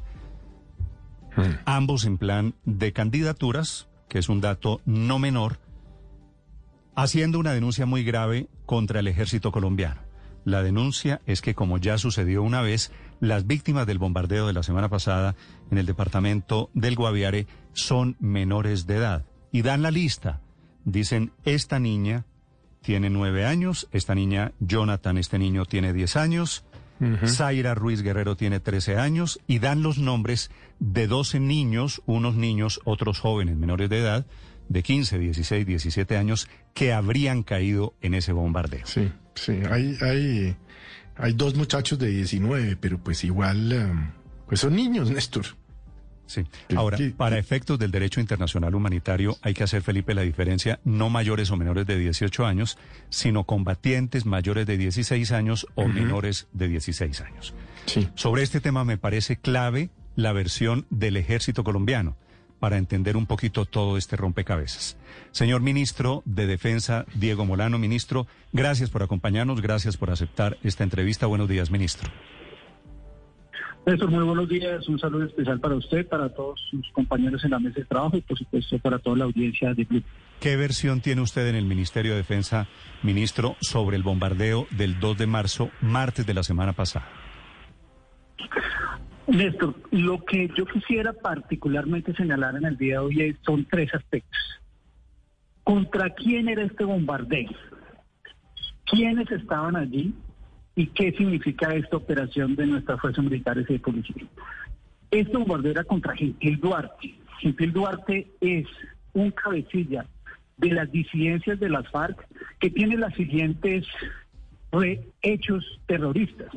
Hmm. 1.36 1.60
Ambos 1.66 2.04
en 2.04 2.18
plan 2.18 2.56
de 2.66 2.94
candidaturas, 2.94 3.90
que 4.10 4.18
es 4.18 4.28
un 4.28 4.42
dato 4.42 4.82
no 4.86 5.20
menor, 5.20 5.60
haciendo 6.96 7.40
una 7.40 7.54
denuncia 7.54 7.86
muy 7.86 8.04
grave 8.04 8.48
contra 8.66 9.00
el 9.00 9.08
ejército 9.08 9.52
colombiano. 9.52 10.02
La 10.44 10.62
denuncia 10.62 11.22
es 11.26 11.42
que, 11.42 11.56
como 11.56 11.78
ya 11.78 11.98
sucedió 11.98 12.44
una 12.44 12.62
vez, 12.62 12.92
las 13.20 13.48
víctimas 13.48 13.88
del 13.88 13.98
bombardeo 13.98 14.48
de 14.48 14.54
la 14.54 14.64
semana 14.64 14.90
pasada 14.90 15.36
en 15.72 15.78
el 15.78 15.86
departamento 15.86 16.70
del 16.74 16.96
Guaviare 16.96 17.48
son 17.74 18.16
menores 18.20 18.86
de 18.86 18.98
edad. 18.98 19.26
Y 19.52 19.64
dan 19.64 19.82
la 19.82 19.92
lista. 19.92 20.42
Dicen, 20.84 21.32
esta 21.46 21.80
niña 21.80 22.26
tiene 22.82 23.10
nueve 23.10 23.46
años, 23.46 23.88
esta 23.92 24.14
niña, 24.14 24.52
Jonathan, 24.60 25.18
este 25.18 25.40
niño 25.40 25.66
tiene 25.66 25.94
diez 25.94 26.16
años, 26.16 26.64
Zaira 27.26 27.76
Ruiz 27.76 28.02
Guerrero 28.02 28.38
tiene 28.38 28.60
13 28.60 28.98
años 28.98 29.40
y 29.48 29.60
dan 29.60 29.84
los 29.84 29.98
nombres 29.98 30.50
de 30.80 31.08
12 31.08 31.40
niños, 31.40 32.02
unos 32.06 32.36
niños, 32.36 32.80
otros 32.86 33.20
jóvenes 33.20 33.58
menores 33.58 33.90
de 33.90 34.00
edad, 34.00 34.26
de 34.70 34.84
15, 34.84 35.20
16, 35.20 35.66
17 35.66 36.18
años, 36.18 36.48
que 36.74 36.94
habrían 36.94 37.44
caído 37.44 37.94
en 38.02 38.14
ese 38.14 38.32
bombardeo. 38.32 38.86
Sí, 38.86 39.12
sí, 39.36 39.60
hay, 39.70 39.98
hay, 40.02 40.56
hay 41.16 41.34
dos 41.34 41.56
muchachos 41.56 42.00
de 42.00 42.08
19, 42.08 42.78
pero 42.78 42.98
pues 42.98 43.24
igual, 43.24 43.74
um, 43.74 44.12
pues 44.48 44.60
son 44.62 44.76
niños, 44.76 45.12
Néstor. 45.16 45.46
Sí. 46.28 46.44
Ahora, 46.76 46.98
para 47.18 47.38
efectos 47.38 47.78
del 47.78 47.92
derecho 47.92 48.20
internacional 48.20 48.74
humanitario 48.74 49.38
hay 49.44 49.54
que 49.54 49.64
hacer, 49.64 49.84
Felipe, 49.84 50.16
la 50.16 50.24
diferencia 50.24 50.80
no 50.84 51.12
mayores 51.12 51.52
o 51.52 51.58
menores 51.58 51.86
de 51.86 52.00
18 52.00 52.48
años, 52.48 52.80
sino 53.10 53.44
combatientes 53.44 54.26
mayores 54.26 54.66
de 54.66 54.76
16 54.76 55.32
años 55.32 55.68
o 55.76 55.88
menores 55.88 56.48
de 56.52 56.68
16 56.68 57.22
años. 57.22 57.54
Sí. 57.86 58.10
Sobre 58.16 58.42
este 58.42 58.60
tema 58.60 58.84
me 58.84 58.98
parece 58.98 59.38
clave 59.38 59.92
la 60.16 60.34
versión 60.34 60.88
del 60.90 61.18
ejército 61.18 61.64
colombiano 61.64 62.16
para 62.60 62.78
entender 62.78 63.18
un 63.18 63.26
poquito 63.26 63.66
todo 63.66 63.98
este 63.98 64.16
rompecabezas. 64.16 64.98
Señor 65.32 65.62
ministro 65.62 66.24
de 66.26 66.48
Defensa, 66.48 67.06
Diego 67.16 67.46
Molano, 67.46 67.78
ministro, 67.78 68.28
gracias 68.54 68.90
por 68.90 69.04
acompañarnos, 69.04 69.62
gracias 69.62 69.98
por 69.98 70.10
aceptar 70.10 70.58
esta 70.64 70.84
entrevista. 70.84 71.28
Buenos 71.28 71.50
días, 71.50 71.72
ministro. 71.72 72.10
Néstor, 73.86 74.10
muy 74.10 74.24
buenos 74.24 74.50
días. 74.50 74.88
Un 74.90 74.98
saludo 74.98 75.26
especial 75.26 75.60
para 75.60 75.76
usted, 75.76 76.08
para 76.08 76.30
todos 76.30 76.60
sus 76.72 76.90
compañeros 76.92 77.44
en 77.44 77.52
la 77.52 77.60
mesa 77.60 77.82
de 77.82 77.86
trabajo 77.86 78.18
y, 78.18 78.22
por 78.22 78.36
supuesto, 78.36 78.80
para 78.80 78.98
toda 78.98 79.18
la 79.18 79.26
audiencia 79.26 79.76
de 79.76 79.84
Blue. 79.84 80.02
¿Qué 80.40 80.56
versión 80.56 81.02
tiene 81.02 81.22
usted 81.22 81.48
en 81.48 81.56
el 81.56 81.66
Ministerio 81.66 82.14
de 82.14 82.18
Defensa, 82.18 82.68
ministro, 83.04 83.56
sobre 83.62 83.96
el 83.96 84.02
bombardeo 84.02 84.66
del 84.72 85.00
2 85.00 85.20
de 85.20 85.28
marzo, 85.28 85.70
martes 85.82 86.26
de 86.26 86.34
la 86.34 86.42
semana 86.42 86.74
pasada? 86.74 87.08
Néstor, 89.28 89.76
lo 89.92 90.24
que 90.24 90.50
yo 90.56 90.66
quisiera 90.66 91.12
particularmente 91.14 92.14
señalar 92.14 92.56
en 92.58 92.66
el 92.66 92.78
día 92.78 93.00
de 93.00 93.06
hoy 93.06 93.38
son 93.44 93.66
tres 93.66 93.94
aspectos. 93.94 94.40
¿Contra 95.64 96.12
quién 96.12 96.48
era 96.48 96.64
este 96.64 96.84
bombardeo? 96.84 97.50
¿Quiénes 98.86 99.32
estaban 99.32 99.76
allí? 99.76 100.14
¿Y 100.76 100.88
qué 100.88 101.12
significa 101.14 101.74
esta 101.74 101.98
operación 101.98 102.56
de 102.56 102.68
nuestras 102.68 103.00
fuerzas 103.00 103.24
militares 103.24 103.66
y 103.70 103.74
de 103.74 103.80
policía? 103.80 104.28
Este 105.10 105.36
bombardeo 105.36 105.72
era 105.72 105.84
contra 105.84 106.16
Gentil 106.16 106.60
Duarte. 106.60 107.16
Gentil 107.40 107.74
Duarte 107.74 108.28
es 108.42 108.68
un 109.14 109.32
cabecilla 109.32 110.06
de 110.58 110.72
las 110.72 110.92
disidencias 110.92 111.60
de 111.60 111.70
las 111.70 111.90
FARC 111.90 112.28
que 112.60 112.70
tiene 112.70 112.98
las 112.98 113.14
siguientes 113.16 113.88
hechos 115.22 115.64
terroristas. 115.88 116.50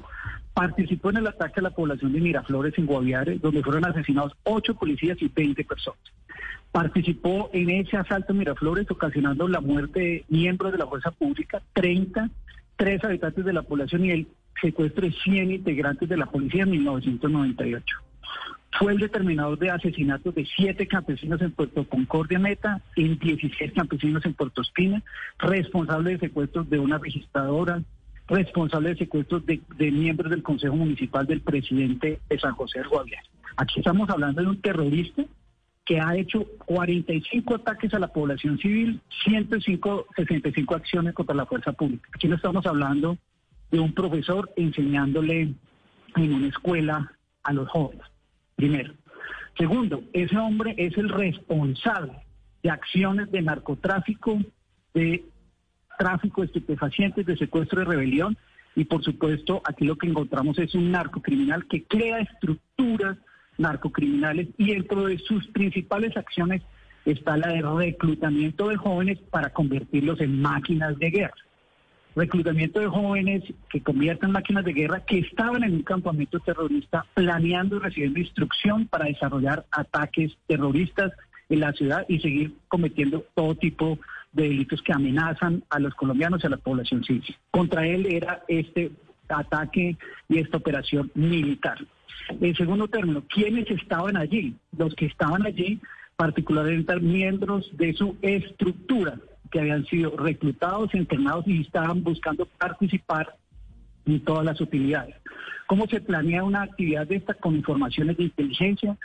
Participó 0.59 1.11
en 1.11 1.19
el 1.19 1.27
ataque 1.29 1.61
a 1.61 1.63
la 1.63 1.71
población 1.71 2.13
de 2.13 2.21
Miraflores 2.21 2.77
en 2.77 2.87
Guaviare, 2.87 3.39
donde 3.39 3.63
fueron 3.63 3.85
asesinados 3.85 4.33
ocho 4.43 4.75
policías 4.75 5.17
y 5.23 5.29
20 5.29 5.63
personas. 5.65 6.01
Participó 6.73 7.49
en 7.53 7.71
ese 7.71 7.97
asalto 7.97 8.33
en 8.33 8.39
Miraflores, 8.39 8.91
ocasionando 8.91 9.47
la 9.47 9.61
muerte 9.61 10.01
de 10.01 10.25
miembros 10.29 10.73
de 10.73 10.79
la 10.79 10.89
fuerza 10.89 11.13
pública, 11.13 11.63
30 11.75 12.29
tres 12.75 13.03
habitantes 13.05 13.45
de 13.45 13.53
la 13.53 13.63
población 13.63 14.05
y 14.05 14.11
el 14.11 14.27
secuestro 14.61 15.07
de 15.07 15.13
100 15.13 15.53
integrantes 15.53 16.09
de 16.09 16.17
la 16.17 16.27
policía 16.27 16.65
en 16.65 16.71
1998. 16.71 17.85
Fue 18.79 18.93
el 18.93 18.99
determinador 18.99 19.59
de 19.59 19.71
asesinatos 19.71 20.35
de 20.35 20.47
siete 20.57 20.87
campesinos 20.87 21.41
en 21.41 21.53
Puerto 21.53 21.89
Concordia 21.89 22.39
Meta, 22.39 22.81
en 22.97 23.17
16 23.19 23.73
campesinos 23.75 24.25
en 24.25 24.35
Puerto 24.35 24.63
Espina, 24.63 25.03
responsable 25.39 26.11
de 26.11 26.19
secuestros 26.19 26.69
de 26.69 26.79
una 26.79 26.99
registradora, 26.99 27.83
responsable 28.29 28.91
de 28.91 28.97
secuestros 28.97 29.45
de, 29.47 29.61
miembros 29.91 30.31
del 30.31 30.43
Consejo 30.43 30.77
Municipal 30.77 31.27
del 31.27 31.41
presidente 31.41 32.21
de 32.29 32.39
San 32.39 32.55
José 32.55 32.81
de 32.81 32.89
Guaviare. 32.89 33.27
Aquí 33.57 33.81
estamos 33.81 34.09
hablando 34.11 34.43
de 34.43 34.49
un 34.49 34.61
terrorista 34.61 35.25
que 35.85 36.01
ha 36.01 36.15
hecho 36.15 36.45
45 36.67 37.55
ataques 37.55 37.95
a 37.95 37.99
la 37.99 38.09
población 38.09 38.59
civil, 38.59 39.01
105, 39.25 40.07
65 40.15 40.75
acciones 40.75 41.15
contra 41.15 41.35
la 41.35 41.47
fuerza 41.47 41.73
pública. 41.73 42.09
Aquí 42.15 42.29
no 42.29 42.37
estamos 42.37 42.67
hablando 42.67 43.17
de 43.71 43.81
un 43.81 43.95
profesor 43.95 44.53
enseñándole 44.57 45.55
en 46.17 46.33
una 46.33 46.49
escuela 46.49 47.13
a 47.43 47.53
los 47.55 47.69
jóvenes, 47.71 48.05
primero. 48.55 48.93
Segundo, 49.57 50.03
ese 50.13 50.37
hombre 50.37 50.75
es 50.77 50.97
el 50.99 51.09
responsable 51.09 52.13
de 52.63 52.71
acciones 52.71 53.31
de 53.31 53.43
narcotráfico, 53.43 54.39
de 54.93 55.25
tráfico 55.99 56.41
de 56.41 56.47
estupefacientes, 56.47 57.27
de 57.27 57.37
secuestro 57.37 57.81
de 57.81 57.87
rebelión, 57.87 58.37
y 58.75 58.85
por 58.85 59.03
supuesto 59.03 59.61
aquí 59.65 59.85
lo 59.85 59.97
que 59.97 60.07
encontramos 60.07 60.59
es 60.59 60.75
un 60.75 60.93
narcocriminal 60.93 61.67
que 61.67 61.83
crea 61.85 62.21
estructuras 62.21 63.19
narcocriminales 63.59 64.49
y 64.57 64.73
dentro 64.73 65.07
de 65.07 65.19
sus 65.19 65.47
principales 65.49 66.17
acciones 66.17 66.63
está 67.05 67.37
la 67.37 67.49
de 67.49 67.63
reclutamiento 67.63 68.69
de 68.69 68.77
jóvenes 68.77 69.19
para 69.31 69.51
convertirlos 69.51 70.21
en 70.21 70.41
máquinas 70.41 70.99
de 70.99 71.11
guerra. 71.11 71.35
Reclutamiento 72.15 72.81
de 72.81 72.87
jóvenes 72.87 73.43
que 73.71 73.83
convierten 73.83 74.29
en 74.29 74.33
máquinas 74.33 74.65
de 74.65 74.73
guerra 74.73 75.05
que 75.05 75.19
estaban 75.19 75.63
en 75.65 75.75
un 75.75 75.83
campamento 75.83 76.39
terrorista 76.41 77.05
planeando 77.15 77.77
y 77.77 77.81
recibiendo 77.81 78.21
instrucción 78.21 78.87
para 78.87 79.07
desarrollar 79.07 79.67
ataques 79.71 80.37
terroristas 80.47 81.13
en 81.49 81.61
la 81.61 81.73
ciudad 81.73 82.05
y 82.09 82.21
seguir 82.21 82.55
cometiendo 82.69 83.25
todo 83.35 83.55
tipo 83.55 83.99
de 84.33 84.45
delitos 84.45 84.83
que 84.83 84.93
amenazan 84.93 85.65
a 85.71 85.79
los 85.79 85.95
colombianos 85.95 86.43
y 86.43 86.47
a 86.47 86.51
la 86.51 86.57
población 86.57 87.05
civil. 87.05 87.25
Contra 87.51 87.87
él 87.87 88.07
era 88.07 88.43
este 88.49 88.93
ataque 89.29 89.97
y 90.29 90.39
esta 90.39 90.57
operación 90.57 91.11
militar. 91.15 91.79
En 92.41 92.55
segundo 92.55 92.89
término, 92.89 93.23
¿quiénes 93.29 93.71
estaban 93.71 94.17
allí? 94.17 94.55
Los 94.77 94.95
que 94.95 95.07
estaban 95.07 95.47
allí, 95.47 95.81
particularmente 96.17 96.99
miembros 97.01 97.71
de 97.77 97.95
su 97.95 98.17
estructura, 98.23 99.19
que 99.51 99.61
habían 99.61 99.87
sido 99.87 100.17
reclutados, 100.17 100.95
entrenados 100.95 101.47
y 101.47 101.63
estaban 101.63 102.03
buscando 102.03 102.47
participar 102.47 103.35
en 104.07 104.21
todas 104.21 104.45
las 104.45 104.61
utilidades. 104.61 105.15
¿Cómo 105.67 105.87
se 105.87 106.01
planea 106.01 106.45
una 106.45 106.63
actividad 106.63 107.07
de 107.07 107.17
esta 107.17 107.35
con 107.35 107.55
informaciones 107.55 108.17
de 108.17 108.25
inteligencia? 108.25 108.97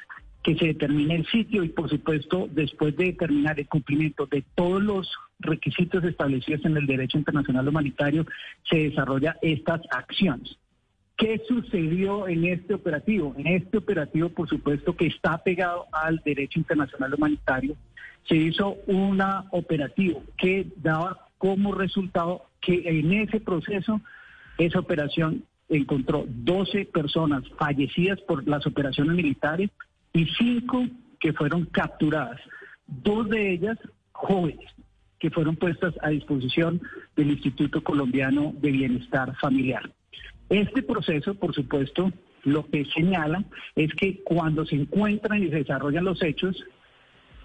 Que 0.44 0.56
se 0.56 0.68
determine 0.68 1.16
el 1.16 1.26
sitio 1.28 1.64
y, 1.64 1.70
por 1.70 1.90
supuesto, 1.90 2.50
después 2.52 2.96
de 2.98 3.06
determinar 3.06 3.60
el 3.60 3.68
cumplimiento 3.68 4.26
de 4.26 4.44
todos 4.56 4.84
los 4.84 5.12
requisitos 5.40 6.04
establecidos 6.04 6.66
en 6.66 6.76
el 6.78 6.86
derecho 6.86 7.18
internacional 7.18 7.68
humanitario, 7.68 8.26
se 8.70 8.90
desarrolla 8.90 9.38
estas 9.42 9.82
acciones. 9.90 10.58
¿Qué 11.16 11.42
sucedió 11.48 12.28
en 12.28 12.46
este 12.46 12.74
operativo? 12.74 13.34
En 13.38 13.48
este 13.48 13.78
operativo, 13.78 14.30
por 14.30 14.50
supuesto, 14.50 14.96
que 14.96 15.08
está 15.08 15.38
pegado 15.38 15.86
al 15.92 16.22
derecho 16.26 16.60
internacional 16.60 17.14
humanitario, 17.14 17.78
se 18.28 18.36
hizo 18.36 18.76
un 18.88 19.22
operativo 19.52 20.24
que 20.38 20.68
daba 20.78 21.28
como 21.38 21.74
resultado 21.74 22.46
que 22.60 22.84
en 22.86 23.14
ese 23.14 23.40
proceso, 23.40 24.02
esa 24.58 24.80
operación 24.80 25.44
encontró 25.70 26.26
12 26.28 26.86
personas 26.86 27.44
fallecidas 27.58 28.20
por 28.22 28.48
las 28.48 28.66
operaciones 28.66 29.16
militares 29.16 29.70
y 30.14 30.26
5 30.26 30.88
que 31.20 31.34
fueron 31.34 31.66
capturadas, 31.66 32.40
dos 32.88 33.30
de 33.30 33.54
ellas 33.54 33.78
jóvenes 34.12 34.70
que 35.20 35.32
fueron 35.32 35.56
puestas 35.56 35.94
a 36.02 36.10
disposición 36.10 36.82
del 37.16 37.32
Instituto 37.32 37.82
Colombiano 37.82 38.54
de 38.58 38.72
Bienestar 38.72 39.34
Familiar. 39.38 39.90
Este 40.50 40.84
proceso, 40.84 41.34
por 41.36 41.56
supuesto, 41.56 42.12
lo 42.44 42.66
que 42.70 42.86
señala 42.94 43.44
es 43.76 43.94
que 43.94 44.22
cuando 44.24 44.66
se 44.66 44.76
encuentran 44.76 45.42
y 45.42 45.48
se 45.48 45.56
desarrollan 45.56 46.04
los 46.04 46.22
hechos, 46.22 46.62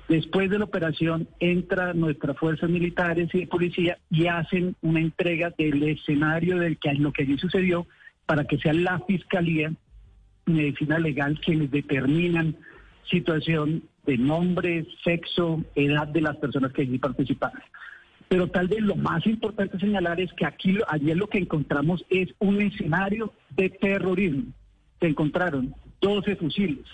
después 0.08 0.50
de 0.50 0.58
la 0.58 0.64
operación 0.64 1.28
entran 1.38 2.00
nuestras 2.00 2.36
fuerzas 2.36 2.68
militares 2.68 3.28
y 3.32 3.40
de 3.40 3.46
policía 3.46 3.98
y 4.10 4.26
hacen 4.26 4.74
una 4.82 5.00
entrega 5.00 5.54
del 5.56 5.82
escenario 5.84 6.58
del 6.58 6.78
que 6.78 6.94
lo 6.94 7.12
que 7.12 7.22
allí 7.22 7.38
sucedió 7.38 7.86
para 8.26 8.44
que 8.44 8.58
sea 8.58 8.72
la 8.72 8.98
fiscalía 9.06 9.72
medicina 10.48 10.98
legal 10.98 11.38
quienes 11.40 11.70
determinan 11.70 12.56
situación 13.10 13.82
de 14.06 14.18
nombre, 14.18 14.86
sexo, 15.04 15.62
edad 15.74 16.08
de 16.08 16.20
las 16.20 16.36
personas 16.36 16.72
que 16.72 16.82
allí 16.82 16.98
participaron. 16.98 17.60
Pero 18.28 18.48
tal 18.48 18.68
vez 18.68 18.80
lo 18.80 18.94
más 18.94 19.26
importante 19.26 19.78
señalar 19.78 20.20
es 20.20 20.30
que 20.34 20.44
aquí 20.44 20.78
ayer 20.88 21.16
lo 21.16 21.28
que 21.28 21.38
encontramos 21.38 22.04
es 22.10 22.28
un 22.38 22.60
escenario 22.60 23.32
de 23.50 23.70
terrorismo. 23.70 24.52
Se 25.00 25.08
encontraron 25.08 25.74
12 26.00 26.36
fusiles, 26.36 26.84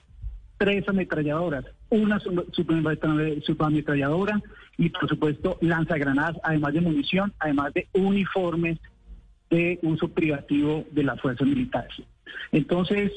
tres 0.58 0.89
ametralladoras, 0.89 1.65
una 1.91 2.20
subametralladora 2.20 4.41
y 4.78 4.91
por 4.91 5.08
supuesto 5.08 5.58
lanzagranadas, 5.60 6.36
además 6.42 6.74
de 6.74 6.81
munición, 6.81 7.33
además 7.39 7.73
de 7.74 7.89
uniformes 7.92 8.78
de 9.50 9.78
uso 9.83 10.08
privativo 10.08 10.84
de 10.91 11.02
las 11.02 11.20
fuerzas 11.20 11.47
militares. 11.47 11.94
Entonces, 12.53 13.12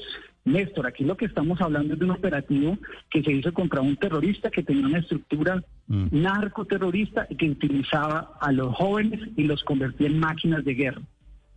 Néstor, 0.47 0.87
aquí 0.87 1.03
lo 1.03 1.17
que 1.17 1.25
estamos 1.25 1.59
hablando 1.61 1.93
es 1.93 1.99
de 1.99 2.05
un 2.05 2.11
operativo 2.11 2.77
que 3.09 3.21
se 3.21 3.33
hizo 3.33 3.53
contra 3.53 3.81
un 3.81 3.97
terrorista 3.97 4.49
que 4.49 4.63
tenía 4.63 4.87
una 4.87 4.99
estructura 4.99 5.61
mm. 5.87 6.07
narcoterrorista 6.11 7.27
y 7.29 7.35
que 7.35 7.49
utilizaba 7.49 8.37
a 8.39 8.51
los 8.51 8.73
jóvenes 8.75 9.19
y 9.35 9.43
los 9.43 9.63
convertía 9.63 10.07
en 10.07 10.19
máquinas 10.19 10.63
de 10.63 10.73
guerra. 10.73 11.01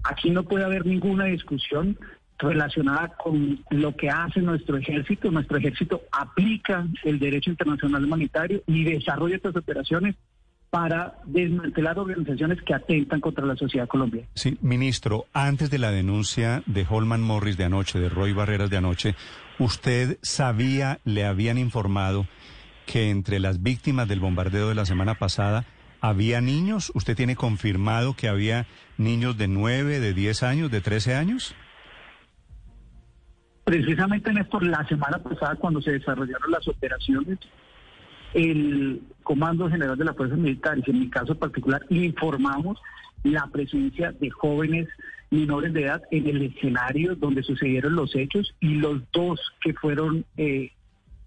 Aquí 0.02 0.30
no 0.30 0.42
puede 0.44 0.64
haber 0.64 0.86
ninguna 0.86 1.26
discusión 1.26 1.96
relacionada 2.38 3.08
con 3.16 3.60
lo 3.70 3.94
que 3.94 4.08
hace 4.08 4.40
nuestro 4.40 4.76
ejército. 4.76 5.30
Nuestro 5.30 5.58
ejército 5.58 6.02
aplica 6.10 6.86
el 7.04 7.18
derecho 7.18 7.50
internacional 7.50 8.04
humanitario 8.04 8.62
y 8.66 8.84
desarrolla 8.84 9.36
estas 9.36 9.56
operaciones 9.56 10.16
para 10.70 11.16
desmantelar 11.24 11.98
organizaciones 11.98 12.62
que 12.62 12.74
atentan 12.74 13.20
contra 13.20 13.44
la 13.44 13.56
sociedad 13.56 13.88
colombiana. 13.88 14.28
Sí, 14.34 14.56
ministro, 14.62 15.26
antes 15.32 15.68
de 15.68 15.78
la 15.78 15.90
denuncia 15.90 16.62
de 16.66 16.86
Holman 16.88 17.22
Morris 17.22 17.56
de 17.56 17.64
anoche, 17.64 17.98
de 17.98 18.08
Roy 18.08 18.32
Barreras 18.32 18.70
de 18.70 18.76
anoche, 18.76 19.16
¿usted 19.58 20.18
sabía, 20.22 21.00
le 21.04 21.24
habían 21.24 21.58
informado 21.58 22.26
que 22.86 23.10
entre 23.10 23.40
las 23.40 23.62
víctimas 23.62 24.08
del 24.08 24.20
bombardeo 24.20 24.68
de 24.68 24.76
la 24.76 24.86
semana 24.86 25.16
pasada 25.16 25.64
había 26.00 26.40
niños? 26.40 26.92
¿Usted 26.94 27.16
tiene 27.16 27.34
confirmado 27.34 28.14
que 28.14 28.28
había 28.28 28.66
niños 28.96 29.36
de 29.36 29.48
9, 29.48 29.98
de 29.98 30.14
10 30.14 30.42
años, 30.44 30.70
de 30.70 30.80
13 30.80 31.16
años? 31.16 31.54
Precisamente, 33.64 34.32
Néstor, 34.32 34.64
la 34.64 34.86
semana 34.86 35.18
pasada 35.18 35.56
cuando 35.56 35.82
se 35.82 35.92
desarrollaron 35.92 36.50
las 36.50 36.66
operaciones, 36.66 37.38
el 38.34 39.02
Comando 39.22 39.68
General 39.68 39.96
de 39.96 40.04
las 40.04 40.16
Fuerzas 40.16 40.38
Militares, 40.38 40.84
en 40.86 40.98
mi 41.00 41.08
caso 41.08 41.34
particular, 41.34 41.82
informamos 41.88 42.78
la 43.22 43.46
presencia 43.48 44.12
de 44.12 44.30
jóvenes 44.30 44.88
menores 45.30 45.72
de 45.72 45.84
edad 45.84 46.02
en 46.10 46.26
el 46.26 46.42
escenario 46.42 47.14
donde 47.14 47.42
sucedieron 47.42 47.94
los 47.94 48.14
hechos 48.16 48.54
y 48.60 48.74
los 48.74 49.00
dos 49.12 49.40
que 49.60 49.72
fueron 49.74 50.24
eh, 50.36 50.72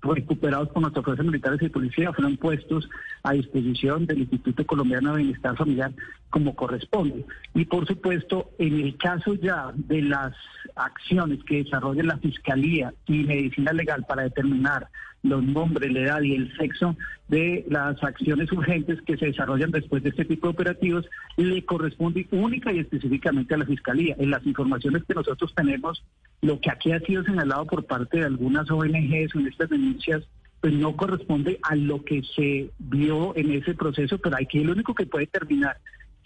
recuperados 0.02 0.70
por 0.70 0.82
nuestras 0.82 1.06
fuerzas 1.06 1.26
militares 1.26 1.62
y 1.62 1.70
policía 1.70 2.12
fueron 2.12 2.36
puestos 2.36 2.90
a 3.24 3.32
disposición 3.34 4.06
del 4.06 4.20
Instituto 4.20 4.66
Colombiano 4.66 5.14
de 5.14 5.24
Bienestar 5.24 5.56
Familiar 5.56 5.92
como 6.30 6.56
corresponde. 6.56 7.26
Y 7.54 7.66
por 7.66 7.88
supuesto, 7.88 8.52
en 8.58 8.82
el 8.82 8.98
caso 8.98 9.36
ya 9.36 9.72
de 9.74 10.02
las 10.02 10.34
acciones 10.76 11.42
que 11.46 11.64
desarrolla 11.64 12.04
la 12.04 12.18
Fiscalía 12.18 12.94
y 13.06 13.24
Medicina 13.24 13.72
Legal 13.72 14.04
para 14.06 14.24
determinar 14.24 14.90
los 15.24 15.44
nombres, 15.44 15.92
la 15.92 16.00
edad 16.02 16.22
y 16.22 16.36
el 16.36 16.56
sexo 16.56 16.96
de 17.30 17.66
las 17.70 18.02
acciones 18.04 18.52
urgentes 18.52 19.02
que 19.02 19.18
se 19.18 19.28
desarrollan 19.28 19.72
después 19.72 20.04
de 20.04 20.10
este 20.10 20.26
tipo 20.26 20.48
de 20.48 20.54
operativos, 20.54 21.06
le 21.38 21.66
corresponde 21.66 22.28
única 22.32 22.72
y 22.72 22.80
específicamente 22.80 23.56
a 23.56 23.58
la 23.58 23.66
Fiscalía. 23.66 24.16
En 24.20 24.30
las 24.30 24.46
informaciones 24.46 25.04
que 25.08 25.14
nosotros 25.14 25.54
tenemos, 25.56 26.04
lo 26.42 26.60
que 26.60 26.70
aquí 26.70 26.92
ha 26.92 27.00
sido 27.00 27.24
señalado 27.24 27.66
por 27.66 27.86
parte 27.86 28.20
de 28.20 28.26
algunas 28.26 28.70
ONGs 28.70 29.36
en 29.36 29.48
estas 29.48 29.70
denuncias, 29.70 30.24
pues 30.62 30.74
no 30.74 30.96
corresponde 30.96 31.60
a 31.64 31.76
lo 31.76 32.04
que 32.04 32.22
se 32.36 32.70
vio 32.80 33.36
en 33.36 33.52
ese 33.52 33.74
proceso, 33.74 34.18
pero 34.18 34.38
aquí 34.40 34.64
lo 34.64 34.74
único 34.74 34.94
que 34.94 35.06
puede 35.06 35.26
determinar 35.26 35.78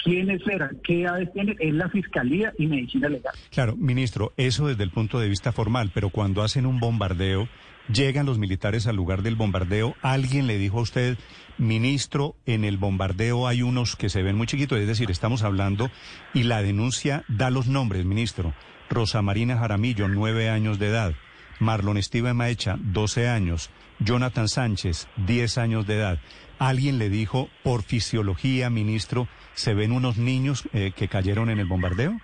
quiénes 0.03 0.41
eran, 0.47 0.79
qué 0.83 1.01
edades 1.01 1.31
tienen, 1.33 1.55
es 1.59 1.73
la 1.73 1.89
Fiscalía 1.89 2.53
y 2.57 2.67
Medicina 2.67 3.09
Legal. 3.09 3.33
Claro, 3.51 3.75
ministro, 3.75 4.33
eso 4.37 4.67
desde 4.67 4.83
el 4.83 4.91
punto 4.91 5.19
de 5.19 5.27
vista 5.27 5.51
formal, 5.51 5.91
pero 5.93 6.09
cuando 6.09 6.43
hacen 6.43 6.65
un 6.65 6.79
bombardeo, 6.79 7.47
llegan 7.91 8.25
los 8.25 8.37
militares 8.37 8.87
al 8.87 8.95
lugar 8.95 9.21
del 9.21 9.35
bombardeo, 9.35 9.95
alguien 10.01 10.47
le 10.47 10.57
dijo 10.57 10.79
a 10.79 10.83
usted, 10.83 11.17
ministro, 11.57 12.35
en 12.45 12.63
el 12.63 12.77
bombardeo 12.77 13.47
hay 13.47 13.61
unos 13.61 13.95
que 13.95 14.09
se 14.09 14.21
ven 14.21 14.35
muy 14.35 14.47
chiquitos, 14.47 14.79
es 14.79 14.87
decir, 14.87 15.11
estamos 15.11 15.43
hablando, 15.43 15.89
y 16.33 16.43
la 16.43 16.61
denuncia 16.61 17.23
da 17.27 17.49
los 17.49 17.67
nombres, 17.67 18.05
ministro. 18.05 18.53
Rosa 18.89 19.21
Marina 19.21 19.57
Jaramillo, 19.57 20.07
nueve 20.07 20.49
años 20.49 20.79
de 20.79 20.87
edad. 20.87 21.13
Marlon 21.59 22.01
Steven 22.01 22.35
Maecha, 22.35 22.77
doce 22.79 23.27
años. 23.27 23.69
Jonathan 23.99 24.47
Sánchez, 24.47 25.07
diez 25.15 25.57
años 25.57 25.87
de 25.87 25.95
edad. 25.95 26.19
Alguien 26.59 26.97
le 26.99 27.09
dijo, 27.09 27.49
por 27.63 27.83
fisiología, 27.83 28.69
ministro, 28.69 29.27
¿se 29.55 29.73
ven 29.73 29.91
unos 29.91 30.17
niños 30.17 30.63
eh, 30.73 30.91
que 30.95 31.07
cayeron 31.07 31.49
en 31.49 31.59
el 31.59 31.65
bombardeo? 31.65 32.19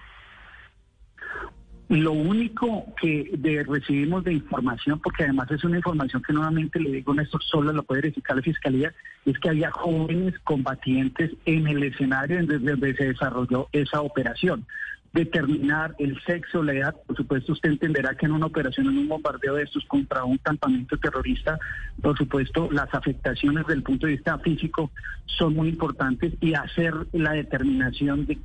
Lo 1.93 2.11
único 2.11 2.91
que 2.99 3.29
recibimos 3.67 4.23
de 4.23 4.33
información, 4.33 4.99
porque 4.99 5.25
además 5.25 5.51
es 5.51 5.63
una 5.63 5.77
información 5.77 6.23
que 6.23 6.33
nuevamente 6.33 6.79
le 6.79 6.89
digo, 6.89 7.13
Néstor, 7.13 7.43
solo 7.43 7.71
la 7.71 7.83
puede 7.83 8.01
verificar 8.01 8.35
la 8.35 8.41
Fiscalía, 8.41 8.91
es 9.27 9.37
que 9.37 9.49
había 9.49 9.69
jóvenes 9.69 10.33
combatientes 10.43 11.29
en 11.45 11.67
el 11.67 11.83
escenario 11.83 12.37
desde 12.47 12.71
donde 12.71 12.95
se 12.95 13.09
desarrolló 13.09 13.69
esa 13.73 14.01
operación 14.01 14.65
determinar 15.13 15.95
el 15.99 16.19
sexo, 16.23 16.63
la 16.63 16.73
edad. 16.73 16.95
Por 17.05 17.15
supuesto, 17.15 17.53
usted 17.53 17.69
entenderá 17.69 18.15
que 18.15 18.25
en 18.25 18.31
una 18.31 18.47
operación, 18.47 18.87
en 18.87 18.97
un 18.97 19.07
bombardeo 19.07 19.55
de 19.55 19.63
estos 19.63 19.85
contra 19.85 20.23
un 20.23 20.37
campamento 20.39 20.97
terrorista, 20.97 21.59
por 22.01 22.17
supuesto, 22.17 22.69
las 22.71 22.91
afectaciones 22.93 23.65
desde 23.65 23.77
el 23.77 23.83
punto 23.83 24.07
de 24.07 24.13
vista 24.13 24.37
físico 24.39 24.91
son 25.25 25.55
muy 25.55 25.69
importantes 25.69 26.33
y 26.41 26.55
hacer 26.55 26.93
la 27.13 27.33
determinación 27.33 28.25
de 28.25 28.39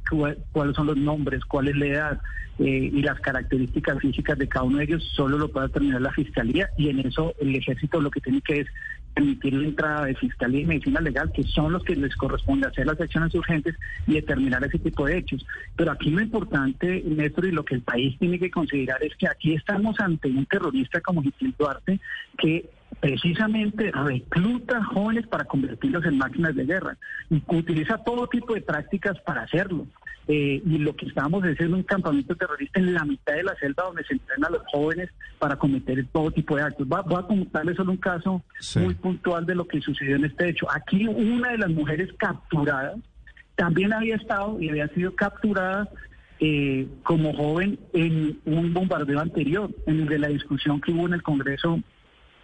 cuáles 0.52 0.76
son 0.76 0.86
los 0.86 0.96
nombres, 0.96 1.44
cuál 1.46 1.68
es 1.68 1.76
la 1.76 1.86
edad 1.86 2.20
eh, 2.58 2.90
y 2.92 3.02
las 3.02 3.18
características 3.20 3.98
físicas 4.00 4.36
de 4.36 4.48
cada 4.48 4.64
uno 4.64 4.78
de 4.78 4.84
ellos, 4.84 5.04
solo 5.14 5.38
lo 5.38 5.48
puede 5.48 5.68
determinar 5.68 6.02
la 6.02 6.12
Fiscalía 6.12 6.68
y 6.76 6.88
en 6.88 7.00
eso 7.00 7.34
el 7.40 7.54
ejército 7.54 8.00
lo 8.00 8.10
que 8.10 8.20
tiene 8.20 8.40
que 8.42 8.60
es 8.60 8.66
permitir 9.18 9.52
la 9.52 9.66
entrada 9.66 10.04
de 10.04 10.14
Fiscalía 10.14 10.60
y 10.60 10.66
Medicina 10.66 11.00
Legal, 11.00 11.32
que 11.32 11.42
son 11.42 11.72
los 11.72 11.82
que 11.82 11.96
les 11.96 12.14
corresponde 12.14 12.68
hacer 12.68 12.86
las 12.86 13.00
acciones 13.00 13.34
urgentes 13.34 13.74
y 14.06 14.14
determinar 14.14 14.62
ese 14.64 14.78
tipo 14.78 15.06
de 15.06 15.18
hechos. 15.18 15.44
Pero 15.74 15.90
aquí 15.90 16.10
lo 16.10 16.22
importante, 16.22 17.02
Néstor, 17.04 17.46
y 17.46 17.50
lo 17.50 17.64
que 17.64 17.74
el 17.74 17.82
país 17.82 18.16
tiene 18.18 18.38
que 18.38 18.50
considerar 18.50 19.02
es 19.02 19.16
que 19.16 19.26
aquí 19.26 19.54
estamos 19.54 19.98
ante 19.98 20.28
un 20.28 20.46
terrorista 20.46 21.00
como 21.00 21.22
Gitil 21.22 21.52
Duarte 21.58 21.98
que 22.36 22.70
precisamente 23.00 23.90
recluta 23.90 24.84
jóvenes 24.84 25.26
para 25.26 25.44
convertirlos 25.44 26.04
en 26.04 26.18
máquinas 26.18 26.54
de 26.54 26.64
guerra 26.64 26.96
y 27.28 27.42
utiliza 27.48 27.98
todo 27.98 28.28
tipo 28.28 28.54
de 28.54 28.60
prácticas 28.60 29.20
para 29.22 29.42
hacerlo. 29.42 29.86
Eh, 30.30 30.62
y 30.62 30.76
lo 30.76 30.94
que 30.94 31.06
estamos 31.06 31.42
es 31.46 31.58
en 31.58 31.72
un 31.72 31.82
campamento 31.82 32.36
terrorista 32.36 32.78
en 32.78 32.92
la 32.92 33.02
mitad 33.06 33.32
de 33.32 33.44
la 33.44 33.54
selva 33.54 33.84
donde 33.84 34.04
se 34.04 34.12
entrenan 34.12 34.44
a 34.44 34.58
los 34.58 34.62
jóvenes 34.70 35.08
para 35.38 35.56
cometer 35.56 36.04
todo 36.12 36.30
tipo 36.30 36.54
de 36.54 36.64
actos. 36.64 36.86
voy 36.86 37.00
a 37.00 37.22
contarles 37.22 37.76
solo 37.76 37.92
un 37.92 37.96
caso 37.96 38.42
muy 38.76 38.94
puntual 38.94 39.46
de 39.46 39.54
lo 39.54 39.66
que 39.66 39.80
sucedió 39.80 40.16
en 40.16 40.26
este 40.26 40.50
hecho. 40.50 40.66
Aquí 40.70 41.06
una 41.06 41.52
de 41.52 41.58
las 41.58 41.70
mujeres 41.70 42.10
capturadas 42.18 42.98
también 43.56 43.94
había 43.94 44.16
estado 44.16 44.60
y 44.60 44.68
había 44.68 44.88
sido 44.88 45.16
capturada 45.16 45.88
eh, 46.40 46.86
como 47.04 47.32
joven 47.32 47.78
en 47.94 48.38
un 48.44 48.74
bombardeo 48.74 49.20
anterior, 49.20 49.70
en 49.86 50.00
el 50.00 50.08
de 50.08 50.18
la 50.18 50.28
discusión 50.28 50.80
que 50.82 50.92
hubo 50.92 51.06
en 51.06 51.14
el 51.14 51.22
Congreso 51.22 51.80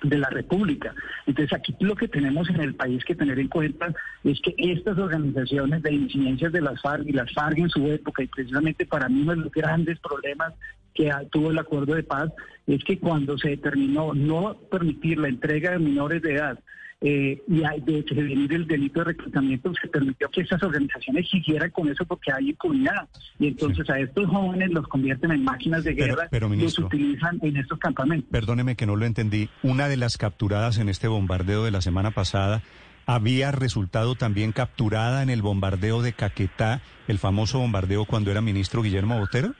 de 0.04 0.18
la 0.18 0.30
República. 0.30 0.94
Entonces 1.26 1.52
aquí 1.52 1.74
lo 1.80 1.96
que 1.96 2.08
tenemos 2.08 2.48
en 2.50 2.60
el 2.60 2.74
país 2.74 3.04
que 3.04 3.14
tener 3.14 3.38
en 3.38 3.48
cuenta 3.48 3.92
es 4.22 4.40
que 4.40 4.54
estas 4.58 4.98
organizaciones 4.98 5.82
de 5.82 5.92
incidencias 5.92 6.52
de 6.52 6.60
las 6.60 6.80
FARC 6.80 7.06
y 7.06 7.12
las 7.12 7.32
FARC 7.32 7.58
en 7.58 7.70
su 7.70 7.86
época, 7.90 8.22
y 8.22 8.26
precisamente 8.26 8.86
para 8.86 9.08
mí 9.08 9.22
uno 9.22 9.32
de 9.32 9.42
los 9.42 9.52
grandes 9.52 9.98
problemas 10.00 10.52
que 10.94 11.10
tuvo 11.30 11.50
el 11.50 11.58
acuerdo 11.58 11.94
de 11.94 12.04
paz 12.04 12.30
es 12.66 12.82
que 12.84 12.98
cuando 12.98 13.36
se 13.36 13.50
determinó 13.50 14.14
no 14.14 14.54
permitir 14.70 15.18
la 15.18 15.28
entrega 15.28 15.72
de 15.72 15.78
menores 15.78 16.22
de 16.22 16.34
edad 16.34 16.58
eh, 17.06 17.38
y 17.46 17.62
hay, 17.64 17.82
de 17.82 18.02
prevenir 18.02 18.50
el 18.54 18.66
delito 18.66 19.00
de 19.00 19.04
reclutamiento, 19.04 19.70
se 19.74 19.88
permitió 19.88 20.26
que 20.30 20.40
estas 20.40 20.62
organizaciones 20.62 21.28
siguieran 21.28 21.70
con 21.70 21.86
eso 21.90 22.06
porque 22.06 22.32
hay 22.32 22.48
impunidad. 22.48 23.06
Y 23.38 23.48
entonces 23.48 23.90
a 23.90 23.98
estos 23.98 24.26
jóvenes 24.26 24.70
los 24.70 24.88
convierten 24.88 25.30
en 25.32 25.44
máquinas 25.44 25.84
de 25.84 25.92
guerra 25.92 26.30
y 26.32 26.56
los 26.56 26.78
utilizan 26.78 27.38
en 27.42 27.58
estos 27.58 27.78
campamentos. 27.78 28.30
Perdóneme 28.30 28.74
que 28.74 28.86
no 28.86 28.96
lo 28.96 29.04
entendí. 29.04 29.50
Una 29.62 29.88
de 29.88 29.98
las 29.98 30.16
capturadas 30.16 30.78
en 30.78 30.88
este 30.88 31.06
bombardeo 31.06 31.62
de 31.62 31.72
la 31.72 31.82
semana 31.82 32.10
pasada 32.10 32.62
había 33.04 33.52
resultado 33.52 34.14
también 34.14 34.52
capturada 34.52 35.22
en 35.22 35.28
el 35.28 35.42
bombardeo 35.42 36.00
de 36.00 36.14
Caquetá, 36.14 36.80
el 37.06 37.18
famoso 37.18 37.58
bombardeo 37.58 38.06
cuando 38.06 38.30
era 38.30 38.40
ministro 38.40 38.80
Guillermo 38.80 39.18
Botero. 39.18 39.52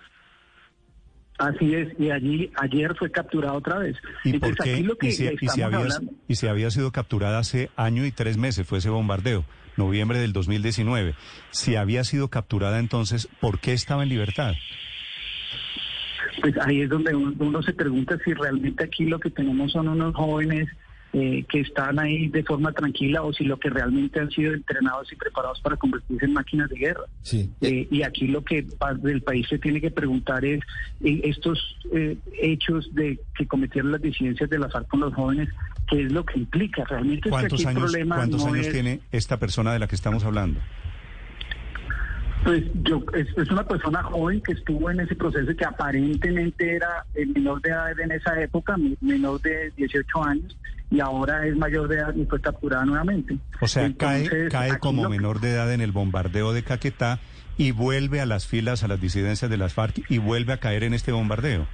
Así 1.44 1.74
es, 1.74 1.88
y 1.98 2.10
allí 2.10 2.50
ayer 2.56 2.94
fue 2.96 3.10
capturada 3.10 3.52
otra 3.54 3.78
vez. 3.78 3.96
¿Y 4.24 4.38
por 4.38 4.56
qué? 4.56 4.82
¿Y, 5.02 5.12
si, 5.12 5.28
había, 5.62 5.86
y 6.26 6.36
si 6.36 6.46
había 6.46 6.70
sido 6.70 6.90
capturada 6.90 7.38
hace 7.38 7.70
año 7.76 8.06
y 8.06 8.12
tres 8.12 8.38
meses, 8.38 8.66
fue 8.66 8.78
ese 8.78 8.88
bombardeo, 8.88 9.44
noviembre 9.76 10.18
del 10.18 10.32
2019. 10.32 11.14
Si 11.50 11.76
había 11.76 12.02
sido 12.04 12.28
capturada 12.28 12.78
entonces, 12.78 13.28
¿por 13.40 13.58
qué 13.58 13.74
estaba 13.74 14.02
en 14.04 14.08
libertad? 14.08 14.54
Pues 16.40 16.54
ahí 16.62 16.80
es 16.80 16.88
donde 16.88 17.14
uno 17.14 17.62
se 17.62 17.74
pregunta 17.74 18.18
si 18.24 18.32
realmente 18.32 18.84
aquí 18.84 19.04
lo 19.04 19.18
que 19.18 19.30
tenemos 19.30 19.72
son 19.72 19.88
unos 19.88 20.14
jóvenes 20.14 20.68
eh, 21.16 21.44
que 21.48 21.60
están 21.60 22.00
ahí 22.00 22.26
de 22.26 22.42
forma 22.42 22.72
tranquila 22.72 23.22
o 23.22 23.32
si 23.32 23.44
lo 23.44 23.56
que 23.56 23.70
realmente 23.70 24.18
han 24.18 24.32
sido 24.32 24.52
entrenados 24.52 25.12
y 25.12 25.14
preparados 25.14 25.60
para 25.60 25.76
convertirse 25.76 26.24
en 26.24 26.32
máquinas 26.32 26.68
de 26.68 26.76
guerra. 26.76 27.04
Sí. 27.22 27.52
Eh, 27.60 27.86
y 27.88 28.02
aquí 28.02 28.26
lo 28.26 28.42
que 28.42 28.66
el 29.04 29.22
país 29.22 29.46
se 29.48 29.60
tiene 29.60 29.80
que 29.80 29.92
preguntar 29.92 30.44
es 30.44 30.60
eh, 31.04 31.20
estos 31.22 31.76
hechos 32.40 32.92
de 32.96 33.20
que 33.38 33.46
cometieron 33.46 33.92
las 33.92 34.02
disidencias 34.02 34.50
de 34.50 34.58
la 34.58 34.68
FARC 34.68 34.88
con 34.88 35.00
los 35.00 35.14
jóvenes, 35.14 35.48
¿qué 35.88 36.02
es 36.02 36.10
lo 36.10 36.26
que 36.26 36.40
implica? 36.40 36.82
Realmente 36.82 37.30
¿Cuántos 37.30 37.64
años, 37.64 37.94
¿cuántos 38.08 38.44
años 38.44 38.68
tiene 38.70 38.98
esta 39.12 39.38
persona 39.38 39.72
de 39.72 39.78
la 39.78 39.86
que 39.86 39.94
estamos 39.94 40.24
hablando? 40.24 40.58
Pues 42.44 42.62
yo, 42.82 43.02
es, 43.14 43.26
es, 43.38 43.50
una 43.50 43.66
persona 43.66 44.02
joven 44.02 44.40
que 44.42 44.52
estuvo 44.52 44.90
en 44.90 45.00
ese 45.00 45.14
proceso 45.14 45.56
que 45.56 45.64
aparentemente 45.64 46.76
era 46.76 47.06
el 47.14 47.28
menor 47.28 47.62
de 47.62 47.70
edad 47.70 47.98
en 47.98 48.12
esa 48.12 48.38
época, 48.40 48.76
menor 49.00 49.40
de 49.40 49.72
18 49.76 50.22
años, 50.22 50.56
y 50.90 51.00
ahora 51.00 51.46
es 51.46 51.56
mayor 51.56 51.88
de 51.88 51.96
edad 51.96 52.14
y 52.14 52.26
fue 52.26 52.40
capturada 52.40 52.84
nuevamente. 52.84 53.38
O 53.60 53.66
sea, 53.66 53.90
cae, 53.96 54.48
cae 54.50 54.78
como 54.78 55.08
menor 55.08 55.40
de 55.40 55.52
edad 55.52 55.72
en 55.72 55.80
el 55.80 55.90
bombardeo 55.90 56.52
de 56.52 56.62
Caquetá 56.62 57.18
y 57.56 57.70
vuelve 57.70 58.20
a 58.20 58.26
las 58.26 58.46
filas, 58.46 58.84
a 58.84 58.88
las 58.88 59.00
disidencias 59.00 59.50
de 59.50 59.56
las 59.56 59.72
FARC 59.72 60.02
y 60.10 60.18
vuelve 60.18 60.52
a 60.52 60.58
caer 60.58 60.84
en 60.84 60.92
este 60.92 61.12
bombardeo. 61.12 61.66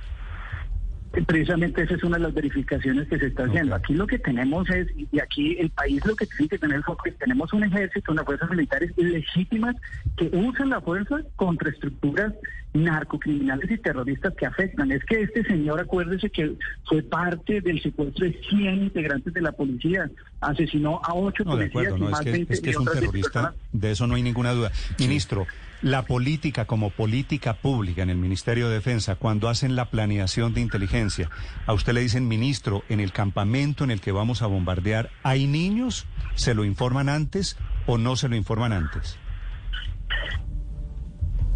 Precisamente 1.26 1.82
esa 1.82 1.94
es 1.94 2.04
una 2.04 2.18
de 2.18 2.22
las 2.22 2.34
verificaciones 2.34 3.08
que 3.08 3.18
se 3.18 3.26
está 3.26 3.44
haciendo. 3.44 3.74
Aquí 3.74 3.94
lo 3.94 4.06
que 4.06 4.18
tenemos 4.18 4.70
es, 4.70 4.86
y 4.96 5.18
aquí 5.18 5.56
el 5.58 5.70
país 5.70 6.04
lo 6.06 6.14
que 6.14 6.26
tiene 6.26 6.48
que 6.48 6.58
tener 6.58 6.82
foco 6.84 7.02
es, 7.06 7.18
tenemos 7.18 7.52
un 7.52 7.64
ejército, 7.64 8.12
unas 8.12 8.24
fuerzas 8.24 8.48
militares 8.48 8.92
legítimas 8.96 9.74
que 10.16 10.30
usan 10.32 10.70
la 10.70 10.80
fuerza 10.80 11.16
contra 11.34 11.70
estructuras 11.70 12.32
narcocriminales 12.74 13.68
y 13.70 13.78
terroristas 13.78 14.34
que 14.34 14.46
afectan. 14.46 14.92
Es 14.92 15.04
que 15.04 15.22
este 15.22 15.42
señor, 15.42 15.80
acuérdese 15.80 16.30
que 16.30 16.54
fue 16.84 17.02
parte 17.02 17.60
del 17.60 17.82
secuestro 17.82 18.26
de 18.26 18.40
100 18.48 18.82
integrantes 18.84 19.34
de 19.34 19.40
la 19.40 19.50
policía, 19.50 20.08
asesinó 20.40 21.00
a 21.02 21.14
ocho 21.14 21.44
policías 21.44 21.92
y 21.96 22.00
más 22.02 22.20
es 22.20 22.24
que, 22.24 22.32
20 22.32 22.54
es, 22.54 22.60
que 22.60 22.70
es 22.70 22.76
un 22.76 22.86
terrorista, 22.86 23.54
de 23.72 23.90
eso 23.90 24.06
no 24.06 24.14
hay 24.14 24.22
ninguna 24.22 24.52
duda. 24.52 24.70
Ministro, 24.98 25.46
la 25.82 26.02
política 26.02 26.66
como 26.66 26.90
política 26.90 27.54
pública 27.54 28.02
en 28.02 28.10
el 28.10 28.18
Ministerio 28.18 28.68
de 28.68 28.74
Defensa, 28.74 29.16
cuando 29.16 29.48
hacen 29.48 29.76
la 29.76 29.86
planeación 29.86 30.52
de 30.54 30.60
inteligencia, 30.60 31.30
a 31.66 31.72
usted 31.72 31.94
le 31.94 32.00
dicen, 32.00 32.28
ministro, 32.28 32.82
en 32.88 33.00
el 33.00 33.12
campamento 33.12 33.84
en 33.84 33.90
el 33.90 34.00
que 34.00 34.12
vamos 34.12 34.42
a 34.42 34.46
bombardear, 34.46 35.10
¿hay 35.22 35.46
niños? 35.46 36.06
¿Se 36.34 36.54
lo 36.54 36.64
informan 36.64 37.08
antes 37.08 37.56
o 37.86 37.98
no 37.98 38.16
se 38.16 38.28
lo 38.28 38.36
informan 38.36 38.72
antes? 38.72 39.18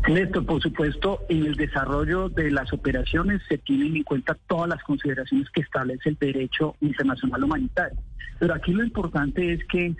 Néstor, 0.08 0.44
por 0.44 0.60
supuesto, 0.60 1.20
en 1.30 1.46
el 1.46 1.54
desarrollo 1.54 2.28
de 2.28 2.50
las 2.50 2.72
operaciones 2.74 3.40
se 3.48 3.56
tienen 3.56 3.96
en 3.96 4.02
cuenta 4.02 4.36
todas 4.46 4.68
las 4.68 4.82
consideraciones 4.82 5.48
que 5.50 5.62
establece 5.62 6.10
el 6.10 6.18
derecho 6.18 6.76
internacional 6.80 7.44
humanitario. 7.44 7.98
Pero 8.38 8.54
aquí 8.54 8.72
lo 8.72 8.84
importante 8.84 9.54
es 9.54 9.64
que 9.64 9.94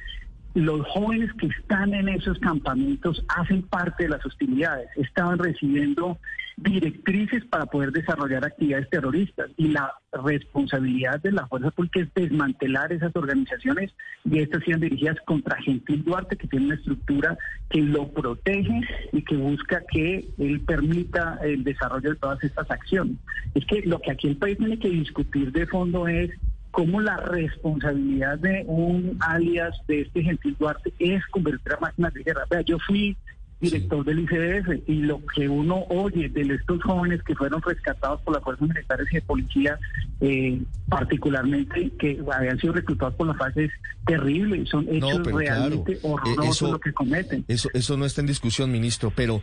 los 0.55 0.87
jóvenes 0.89 1.33
que 1.35 1.47
están 1.49 1.95
en 1.95 2.09
esos 2.09 2.39
campamentos 2.39 3.25
hacen 3.29 3.63
parte 3.63 4.05
de 4.05 4.11
las 4.11 4.25
hostilidades, 4.25 4.89
estaban 4.97 5.39
recibiendo 5.39 6.19
directrices 6.57 7.45
para 7.47 7.67
poder 7.67 7.91
desarrollar 7.91 8.45
actividades 8.45 8.89
terroristas 8.89 9.51
y 9.57 9.69
la 9.69 9.93
responsabilidad 10.13 11.21
de 11.21 11.33
la 11.33 11.49
fuerza 11.49 11.73
pública 11.73 12.01
es 12.01 12.15
desmantelar 12.15 12.93
esas 12.93 13.15
organizaciones 13.17 13.93
y 14.25 14.39
estas 14.39 14.63
sean 14.63 14.81
dirigidas 14.81 15.17
contra 15.27 15.61
Gentil 15.63 16.05
Duarte 16.05 16.37
que 16.37 16.47
tiene 16.47 16.67
una 16.67 16.75
estructura 16.77 17.37
que 17.69 17.81
lo 17.81 18.09
protege 18.13 18.81
y 19.13 19.23
que 19.23 19.37
busca 19.37 19.83
que 19.91 20.29
él 20.39 20.61
permita 20.61 21.39
el 21.43 21.65
desarrollo 21.65 22.11
de 22.11 22.17
todas 22.17 22.43
estas 22.45 22.71
acciones. 22.71 23.17
Es 23.55 23.67
que 23.67 23.83
lo 23.83 23.99
que 24.01 24.13
aquí 24.13 24.29
el 24.29 24.37
país 24.37 24.57
tiene 24.57 24.79
que 24.79 24.91
discutir 24.91 25.51
de 25.51 25.67
fondo 25.67 26.07
es 26.07 26.31
cómo 26.75 27.01
la 27.01 27.17
responsabilidad 27.17 28.37
de 28.41 28.65
un 28.67 29.17
alias 29.21 29.77
de 29.87 30.01
este 30.01 30.25
Gentil 30.25 30.57
Duarte 30.59 30.93
es 30.99 31.25
convertir 31.27 31.73
a 31.73 31.79
máquinas 31.79 32.13
de 32.13 32.25
guerra. 32.25 32.43
Vea, 32.51 32.63
yo 32.63 32.79
fui 32.81 33.17
director 33.61 34.05
del 34.05 34.19
ICDF 34.19 34.89
y 34.89 34.95
lo 35.03 35.21
que 35.25 35.49
uno 35.49 35.85
oye 35.89 36.29
de 36.29 36.53
estos 36.53 36.83
jóvenes 36.83 37.23
que 37.23 37.37
fueron 37.37 37.63
rescatados 37.63 38.21
por 38.23 38.35
las 38.35 38.43
fuerzas 38.43 38.69
militares 38.69 39.07
y 39.13 39.15
de 39.15 39.23
policía, 39.23 39.79
eh, 40.21 40.61
particularmente 40.89 41.93
que 41.97 42.21
habían 42.33 42.59
sido 42.59 42.73
reclutados 42.73 43.15
por 43.15 43.29
la 43.29 43.35
FARC, 43.35 43.57
es 43.59 43.71
terrible, 44.05 44.67
son 44.67 44.89
hechos 44.91 45.25
realmente 45.25 45.93
eh, 45.93 46.01
horrorosos 46.03 46.73
lo 46.73 46.81
que 46.81 46.93
cometen. 46.93 47.45
Eso, 47.47 47.69
eso 47.73 47.97
no 47.97 48.05
está 48.05 48.21
en 48.21 48.27
discusión, 48.27 48.73
ministro, 48.73 49.13
pero 49.15 49.41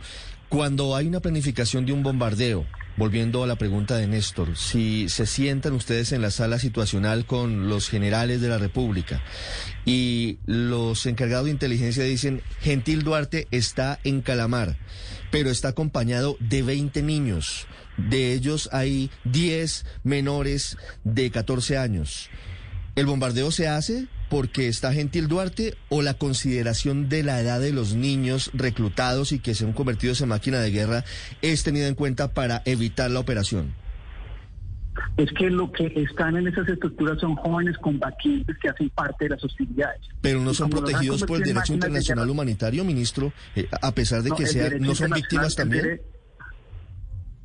cuando 0.50 0.94
hay 0.94 1.06
una 1.06 1.20
planificación 1.20 1.86
de 1.86 1.94
un 1.94 2.02
bombardeo, 2.02 2.66
volviendo 2.96 3.42
a 3.42 3.46
la 3.46 3.56
pregunta 3.56 3.96
de 3.96 4.06
Néstor, 4.06 4.56
si 4.56 5.08
se 5.08 5.26
sientan 5.26 5.72
ustedes 5.72 6.12
en 6.12 6.22
la 6.22 6.30
sala 6.30 6.58
situacional 6.58 7.26
con 7.26 7.68
los 7.68 7.88
generales 7.88 8.40
de 8.40 8.48
la 8.48 8.58
República 8.58 9.22
y 9.84 10.38
los 10.46 11.06
encargados 11.06 11.46
de 11.46 11.52
inteligencia 11.52 12.04
dicen, 12.04 12.42
Gentil 12.60 13.02
Duarte 13.02 13.48
está 13.50 13.98
en 14.04 14.20
Calamar, 14.20 14.76
pero 15.30 15.50
está 15.50 15.68
acompañado 15.68 16.36
de 16.40 16.62
20 16.62 17.02
niños, 17.02 17.66
de 17.96 18.32
ellos 18.32 18.68
hay 18.72 19.10
10 19.24 19.84
menores 20.04 20.76
de 21.04 21.30
14 21.30 21.78
años. 21.78 22.30
¿El 22.94 23.06
bombardeo 23.06 23.50
se 23.50 23.68
hace 23.68 24.06
porque 24.32 24.66
está 24.66 24.94
Gentil 24.94 25.28
Duarte 25.28 25.74
o 25.90 26.00
la 26.00 26.14
consideración 26.14 27.10
de 27.10 27.22
la 27.22 27.38
edad 27.38 27.60
de 27.60 27.70
los 27.70 27.94
niños 27.94 28.50
reclutados 28.54 29.30
y 29.30 29.40
que 29.40 29.54
se 29.54 29.66
han 29.66 29.74
convertido 29.74 30.14
en 30.18 30.30
máquina 30.30 30.58
de 30.60 30.70
guerra 30.70 31.04
es 31.42 31.64
tenida 31.64 31.86
en 31.86 31.94
cuenta 31.94 32.32
para 32.32 32.62
evitar 32.64 33.10
la 33.10 33.20
operación? 33.20 33.74
Es 35.18 35.30
que 35.34 35.50
lo 35.50 35.70
que 35.70 35.92
están 35.96 36.38
en 36.38 36.48
esas 36.48 36.66
estructuras 36.66 37.20
son 37.20 37.36
jóvenes 37.36 37.76
combatientes 37.76 38.56
que 38.56 38.70
hacen 38.70 38.88
parte 38.88 39.26
de 39.26 39.30
las 39.32 39.44
hostilidades. 39.44 40.00
Pero 40.22 40.40
no 40.40 40.54
son 40.54 40.70
protegidos 40.70 41.24
por 41.24 41.36
el 41.36 41.42
derecho 41.42 41.74
internacional 41.74 42.30
humanitario, 42.30 42.84
ministro, 42.84 43.34
eh, 43.54 43.68
a 43.82 43.92
pesar 43.92 44.22
de 44.22 44.30
que 44.30 44.46
sean, 44.46 44.80
no 44.80 44.94
son 44.94 45.10
víctimas 45.10 45.54
también. 45.54 46.00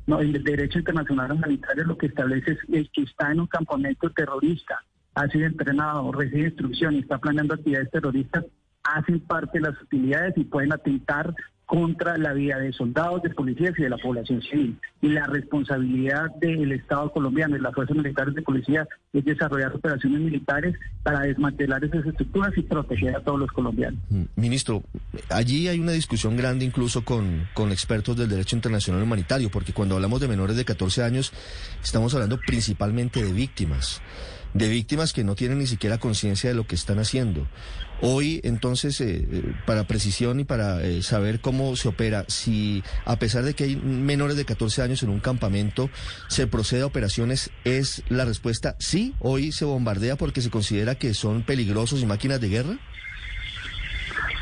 No, 0.06 0.20
el 0.20 0.42
derecho 0.42 0.78
internacional 0.78 1.32
humanitario 1.32 1.84
lo 1.84 1.98
que 1.98 2.06
establece 2.06 2.52
es 2.52 2.58
el 2.72 2.90
que 2.90 3.02
está 3.02 3.30
en 3.30 3.40
un 3.40 3.46
campamento 3.46 4.08
terrorista 4.08 4.82
ha 5.18 5.28
sido 5.28 5.46
entrenado, 5.46 6.12
recibe 6.12 6.48
instrucción 6.48 6.94
y 6.94 7.00
está 7.00 7.18
planeando 7.18 7.54
actividades 7.54 7.90
terroristas, 7.90 8.44
hacen 8.84 9.20
parte 9.20 9.58
de 9.58 9.68
las 9.68 9.82
utilidades 9.82 10.34
y 10.36 10.44
pueden 10.44 10.72
atentar 10.72 11.34
contra 11.66 12.16
la 12.16 12.32
vida 12.32 12.58
de 12.58 12.72
soldados, 12.72 13.22
de 13.22 13.28
policías 13.28 13.74
y 13.76 13.82
de 13.82 13.90
la 13.90 13.98
población 13.98 14.40
civil. 14.40 14.80
Y 15.02 15.08
la 15.08 15.26
responsabilidad 15.26 16.30
del 16.40 16.72
Estado 16.72 17.12
colombiano 17.12 17.56
y 17.56 17.60
las 17.60 17.74
fuerzas 17.74 17.94
militares 17.94 18.34
de 18.34 18.40
policía 18.40 18.88
es 19.12 19.22
desarrollar 19.24 19.74
operaciones 19.74 20.20
militares 20.20 20.74
para 21.02 21.20
desmantelar 21.20 21.84
esas 21.84 22.06
estructuras 22.06 22.56
y 22.56 22.62
proteger 22.62 23.16
a 23.16 23.20
todos 23.20 23.40
los 23.40 23.50
colombianos. 23.50 24.00
Mm, 24.08 24.22
ministro, 24.36 24.82
allí 25.28 25.68
hay 25.68 25.78
una 25.78 25.92
discusión 25.92 26.38
grande 26.38 26.64
incluso 26.64 27.04
con, 27.04 27.46
con 27.52 27.70
expertos 27.70 28.16
del 28.16 28.30
derecho 28.30 28.56
internacional 28.56 29.02
humanitario, 29.02 29.50
porque 29.50 29.74
cuando 29.74 29.96
hablamos 29.96 30.20
de 30.20 30.28
menores 30.28 30.56
de 30.56 30.64
14 30.64 31.02
años 31.02 31.34
estamos 31.82 32.14
hablando 32.14 32.38
principalmente 32.46 33.22
de 33.22 33.32
víctimas 33.32 34.00
de 34.54 34.68
víctimas 34.68 35.12
que 35.12 35.24
no 35.24 35.34
tienen 35.34 35.58
ni 35.58 35.66
siquiera 35.66 35.98
conciencia 35.98 36.50
de 36.50 36.56
lo 36.56 36.66
que 36.66 36.74
están 36.74 36.98
haciendo. 36.98 37.46
Hoy, 38.00 38.40
entonces, 38.44 39.00
eh, 39.00 39.26
eh, 39.30 39.54
para 39.66 39.84
precisión 39.84 40.38
y 40.38 40.44
para 40.44 40.82
eh, 40.84 41.02
saber 41.02 41.40
cómo 41.40 41.74
se 41.74 41.88
opera, 41.88 42.24
si 42.28 42.84
a 43.04 43.18
pesar 43.18 43.44
de 43.44 43.54
que 43.54 43.64
hay 43.64 43.76
menores 43.76 44.36
de 44.36 44.44
14 44.44 44.82
años 44.82 45.02
en 45.02 45.10
un 45.10 45.18
campamento, 45.18 45.90
se 46.28 46.46
procede 46.46 46.82
a 46.82 46.86
operaciones, 46.86 47.50
¿es 47.64 48.04
la 48.08 48.24
respuesta 48.24 48.76
sí? 48.78 49.14
¿Hoy 49.18 49.50
se 49.50 49.64
bombardea 49.64 50.16
porque 50.16 50.42
se 50.42 50.50
considera 50.50 50.94
que 50.94 51.12
son 51.14 51.42
peligrosos 51.42 52.00
y 52.00 52.06
máquinas 52.06 52.40
de 52.40 52.48
guerra? 52.48 52.78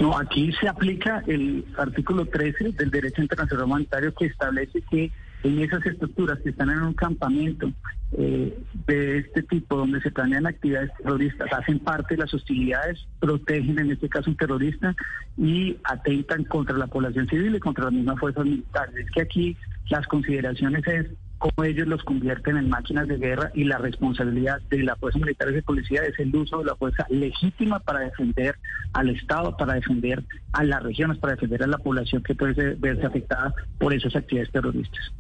No, 0.01 0.19
aquí 0.19 0.53
se 0.61 0.69
aplica 0.69 1.23
el 1.27 1.65
artículo 1.79 2.27
13 2.27 2.73
del 2.73 2.91
derecho 2.91 3.23
internacional 3.23 3.65
humanitario 3.65 4.15
que 4.15 4.27
establece 4.27 4.83
que 4.91 5.11
en 5.43 5.61
esas 5.61 5.85
estructuras 5.87 6.39
que 6.43 6.51
están 6.51 6.71
en 6.71 6.83
un 6.83 6.93
campamento 6.93 7.71
eh, 8.13 8.57
de 8.87 9.19
este 9.19 9.43
tipo, 9.43 9.77
donde 9.77 10.01
se 10.01 10.11
planean 10.11 10.47
actividades 10.47 10.91
terroristas, 10.99 11.53
hacen 11.53 11.81
parte 11.81 12.15
de 12.15 12.23
las 12.23 12.33
hostilidades, 12.33 13.07
protegen 13.19 13.79
en 13.79 13.91
este 13.91 14.09
caso 14.09 14.31
un 14.31 14.37
terrorista 14.37 14.95
y 15.37 15.77
atentan 15.85 16.45
contra 16.45 16.77
la 16.77 16.87
población 16.87 17.29
civil 17.29 17.57
y 17.57 17.61
contra 17.61 17.85
las 17.85 17.93
mismas 17.93 18.19
fuerzas 18.19 18.45
militares. 18.45 18.95
Es 18.97 19.11
que 19.11 19.23
aquí 19.23 19.57
las 19.91 20.07
consideraciones 20.07 20.87
es 20.87 21.07
cómo 21.39 21.65
ellos 21.65 21.87
los 21.87 22.03
convierten 22.05 22.57
en 22.57 22.69
máquinas 22.69 23.09
de 23.09 23.19
guerra 23.19 23.51
y 23.55 23.65
la 23.65 23.79
responsabilidad 23.79 24.61
de 24.71 24.83
la 24.85 24.97
fuerza 24.97 25.19
militar 25.19 25.51
y 25.51 25.55
de 25.55 25.63
policía 25.63 26.03
es 26.05 26.19
el 26.19 26.35
uso 26.35 26.59
de 26.59 26.65
la 26.67 26.77
fuerza 26.77 27.07
legítima 27.11 27.81
para 27.81 28.01
defender 28.01 28.57
al 28.93 29.11
Estado, 29.11 29.57
para 29.57 29.75
defender 29.75 30.25
a 30.53 30.65
las 30.65 30.83
regiones, 30.83 31.19
para 31.19 31.35
defender 31.35 31.65
a 31.65 31.67
la 31.67 31.79
población 31.79 32.23
que 32.23 32.35
puede 32.35 32.75
verse 32.77 33.05
afectada 33.05 33.55
por 33.79 33.93
esas 33.93 34.17
actividades 34.17 34.53
terroristas. 34.53 35.13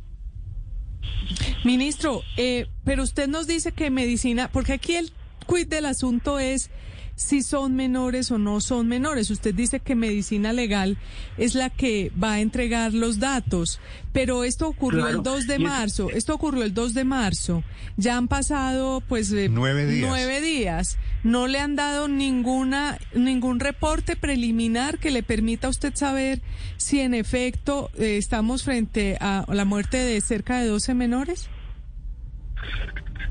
Ministro, 1.64 2.22
eh, 2.36 2.66
pero 2.84 3.02
usted 3.02 3.28
nos 3.28 3.46
dice 3.46 3.72
que 3.72 3.90
medicina, 3.90 4.48
porque 4.52 4.74
aquí 4.74 4.94
el 4.94 5.12
quid 5.46 5.66
del 5.66 5.86
asunto 5.86 6.38
es 6.38 6.70
si 7.16 7.42
son 7.42 7.74
menores 7.74 8.30
o 8.30 8.38
no 8.38 8.60
son 8.60 8.86
menores. 8.88 9.30
Usted 9.30 9.54
dice 9.54 9.80
que 9.80 9.94
medicina 9.94 10.52
legal 10.52 10.98
es 11.38 11.54
la 11.54 11.70
que 11.70 12.12
va 12.22 12.34
a 12.34 12.40
entregar 12.40 12.92
los 12.92 13.18
datos, 13.18 13.80
pero 14.12 14.44
esto 14.44 14.68
ocurrió 14.68 15.08
el 15.08 15.22
2 15.22 15.46
de 15.46 15.58
marzo, 15.58 16.10
esto 16.10 16.34
ocurrió 16.34 16.62
el 16.62 16.74
2 16.74 16.94
de 16.94 17.04
marzo. 17.04 17.64
Ya 17.96 18.16
han 18.16 18.28
pasado 18.28 19.02
pues 19.08 19.32
eh, 19.32 19.48
nueve, 19.50 19.86
días. 19.86 20.08
nueve 20.08 20.40
días. 20.40 20.98
No 21.26 21.48
le 21.48 21.58
han 21.58 21.74
dado 21.74 22.06
ninguna 22.06 22.98
ningún 23.12 23.58
reporte 23.58 24.14
preliminar 24.14 24.98
que 25.00 25.10
le 25.10 25.24
permita 25.24 25.66
a 25.66 25.70
usted 25.70 25.92
saber 25.92 26.38
si 26.76 27.00
en 27.00 27.14
efecto 27.14 27.90
eh, 27.98 28.16
estamos 28.16 28.62
frente 28.62 29.18
a 29.20 29.44
la 29.52 29.64
muerte 29.64 29.96
de 29.96 30.20
cerca 30.20 30.60
de 30.60 30.68
12 30.68 30.94
menores. 30.94 31.50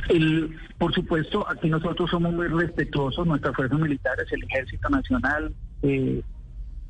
El, 0.09 0.57
por 0.77 0.93
supuesto, 0.93 1.49
aquí 1.49 1.69
nosotros 1.69 2.11
somos 2.11 2.33
muy 2.33 2.47
respetuosos, 2.49 3.25
nuestras 3.25 3.55
fuerzas 3.55 3.79
militares, 3.79 4.27
el 4.29 4.43
Ejército 4.43 4.89
Nacional, 4.89 5.53
eh, 5.81 6.21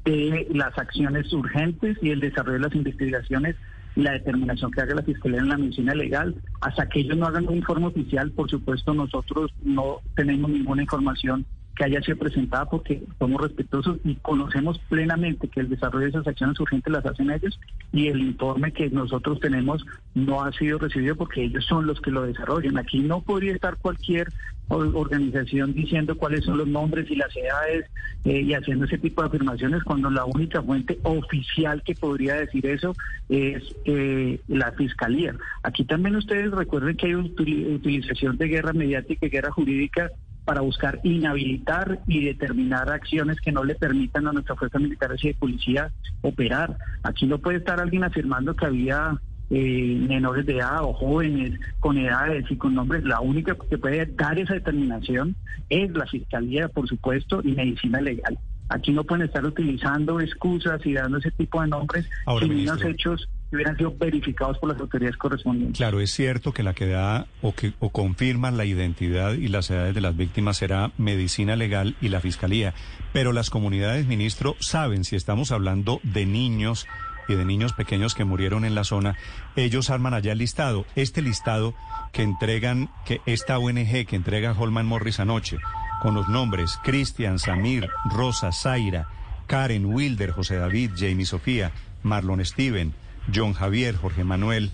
de 0.06 0.48
las 0.56 0.76
acciones 0.76 1.32
urgentes 1.32 2.00
y 2.02 2.10
el 2.10 2.20
desarrollo 2.20 2.58
de 2.58 2.66
las 2.66 2.76
investigaciones 2.76 3.56
la 3.96 4.12
determinación 4.12 4.72
que 4.72 4.82
haga 4.82 4.96
la 4.96 5.04
Fiscalía 5.04 5.40
en 5.40 5.50
la 5.50 5.58
medicina 5.58 5.96
legal. 5.96 6.36
Hasta 6.62 6.88
que 6.88 7.00
ellos 7.00 7.18
no 7.18 7.26
hagan 7.26 7.48
un 7.48 7.58
informe 7.58 7.88
oficial, 7.88 8.32
por 8.32 8.50
supuesto, 8.50 8.94
nosotros 8.94 9.52
no 9.64 10.02
tenemos 10.16 10.52
ninguna 10.52 10.84
información 10.84 11.46
que 11.76 11.84
haya 11.84 12.02
sido 12.02 12.18
presentada 12.18 12.66
porque 12.66 13.04
somos 13.20 13.42
respetuosos 13.42 13.98
y 14.06 14.16
conocemos 14.16 14.80
plenamente 14.90 15.50
que 15.50 15.60
el 15.60 15.70
desarrollo 15.70 16.06
de 16.06 16.12
esas 16.12 16.28
acciones 16.28 16.60
urgentes 16.60 16.92
las 16.92 17.06
hacen 17.06 17.32
ellos 17.32 17.60
y 17.92 18.08
el 18.08 18.22
informe 18.22 18.72
que 18.72 18.90
nosotros 18.90 19.40
tenemos 19.42 19.86
no 20.14 20.42
ha 20.42 20.54
sido 20.54 20.78
recibido 20.78 21.18
porque 21.18 21.44
ellos 21.44 21.66
son 21.66 21.86
los 21.86 22.00
que 22.00 22.12
lo 22.12 22.24
desarrollan. 22.24 22.78
Aquí 22.78 23.00
no 23.00 23.22
podría 23.22 23.54
estar 23.54 23.76
cualquier 23.78 24.32
organización 24.70 25.74
diciendo 25.74 26.18
cuáles 26.18 26.44
son 26.44 26.58
los 26.58 26.68
nombres 26.68 27.10
y 27.10 27.16
las 27.16 27.36
edades 27.36 27.86
eh, 28.24 28.42
y 28.42 28.54
haciendo 28.54 28.86
ese 28.86 28.98
tipo 28.98 29.22
de 29.22 29.28
afirmaciones 29.28 29.84
cuando 29.84 30.10
la 30.10 30.26
única 30.26 30.62
fuente 30.62 30.98
oficial 31.04 31.84
que 31.84 31.96
podría 31.96 32.36
decir 32.36 32.66
eso 32.66 32.96
es 33.30 33.64
eh, 33.86 34.40
la 34.48 34.72
fiscalía. 34.72 35.36
Aquí 35.64 35.86
también 35.86 36.16
ustedes 36.16 36.52
recuerden 36.52 36.98
que 36.98 37.08
hay 37.08 37.16
utilización 37.16 38.38
de 38.38 38.48
guerra 38.48 38.74
mediática 38.74 39.28
y 39.28 39.30
guerra 39.30 39.52
jurídica 39.52 40.12
para 40.46 40.62
buscar 40.62 41.00
inhabilitar 41.04 42.00
y 42.08 42.24
determinar 42.24 42.90
acciones 42.92 43.42
que 43.42 43.52
no 43.52 43.64
le 43.64 43.76
permitan 43.76 44.28
a 44.28 44.32
nuestra 44.32 44.56
fuerza 44.56 44.78
militar 44.80 45.12
y 45.20 45.28
de 45.28 45.34
policía 45.34 45.92
operar. 46.22 46.78
Aquí 47.04 47.26
no 47.26 47.40
puede 47.40 47.58
estar 47.58 47.80
alguien 47.80 48.04
afirmando 48.04 48.56
que 48.56 48.66
había 48.66 49.20
eh, 49.50 49.98
menores 50.08 50.46
de 50.46 50.58
edad 50.58 50.84
o 50.84 50.94
jóvenes 50.94 51.60
con 51.80 51.98
edades 51.98 52.46
y 52.50 52.56
con 52.56 52.76
nombres. 52.76 53.04
La 53.04 53.20
única 53.20 53.56
que 53.70 53.78
puede 53.78 54.06
dar 54.06 54.40
esa 54.40 54.54
determinación 54.54 55.36
es 55.70 55.92
la 55.92 56.06
Fiscalía, 56.06 56.68
por 56.68 56.88
supuesto, 56.88 57.42
y 57.44 57.52
Medicina 57.52 58.02
Legal. 58.02 58.38
Aquí 58.70 58.92
no 58.92 59.04
pueden 59.04 59.28
estar 59.28 59.46
utilizando 59.46 60.20
excusas 60.20 60.84
y 60.86 60.94
dando 60.94 61.20
ese 61.20 61.30
tipo 61.32 61.62
de 61.62 61.68
nombres 61.68 62.10
sin 62.40 62.52
unos 62.52 62.84
hechos 62.84 63.30
que 63.50 63.58
hubieran 63.58 63.78
sido 63.78 63.96
verificados 63.96 64.58
por 64.58 64.72
las 64.72 64.82
autoridades 64.82 65.18
correspondientes. 65.18 65.78
Claro, 65.78 66.00
es 66.00 66.10
cierto 66.10 66.52
que 66.52 66.64
la 66.64 66.74
que 66.74 66.88
da 66.88 67.28
o 67.44 67.54
que 67.54 67.74
o 67.80 67.92
confirma 67.92 68.50
la 68.50 68.66
identidad 68.66 69.34
y 69.34 69.50
las 69.50 69.70
edades 69.70 69.94
de 69.94 70.02
las 70.02 70.18
víctimas 70.18 70.58
será 70.58 70.92
Medicina 70.98 71.56
Legal 71.56 71.96
y 72.02 72.10
la 72.10 72.22
Fiscalía, 72.22 72.74
pero 73.14 73.34
las 73.34 73.52
comunidades, 73.52 74.08
ministro, 74.08 74.56
saben 74.60 75.04
si 75.04 75.16
estamos 75.16 75.52
hablando 75.52 76.00
de 76.02 76.26
niños 76.26 76.88
y 77.28 77.36
de 77.36 77.46
niños 77.46 77.74
pequeños 77.74 78.16
que 78.16 78.26
murieron 78.26 78.66
en 78.66 78.76
la 78.76 78.84
zona, 78.84 79.16
ellos 79.56 79.90
arman 79.90 80.14
allá 80.14 80.32
el 80.32 80.40
listado. 80.40 80.86
Este 80.96 81.22
listado 81.22 81.74
que 82.12 82.24
entregan, 82.24 82.90
que 83.06 83.22
esta 83.26 83.58
ONG 83.58 84.06
que 84.06 84.16
entrega 84.16 84.56
Holman 84.58 84.86
Morris 84.86 85.20
anoche, 85.20 85.58
con 86.02 86.14
los 86.14 86.28
nombres 86.28 86.80
Cristian, 86.84 87.40
Samir, 87.40 87.90
Rosa, 88.06 88.52
Zaira, 88.52 89.08
Karen, 89.48 89.86
Wilder, 89.86 90.32
José 90.32 90.58
David, 90.58 90.92
Jamie 90.96 91.26
Sofía, 91.26 91.72
Marlon 92.04 92.44
Steven, 92.46 92.94
John 93.34 93.54
Javier, 93.54 93.96
Jorge 93.96 94.24
Manuel 94.24 94.72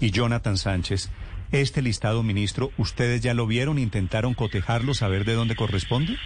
y 0.00 0.10
Jonathan 0.10 0.56
Sánchez. 0.56 1.10
Este 1.52 1.82
listado, 1.82 2.22
ministro, 2.22 2.72
¿ustedes 2.78 3.20
ya 3.20 3.34
lo 3.34 3.46
vieron? 3.46 3.78
¿Intentaron 3.78 4.34
cotejarlo, 4.34 4.94
saber 4.94 5.24
de 5.24 5.34
dónde 5.34 5.54
corresponde? 5.54 6.16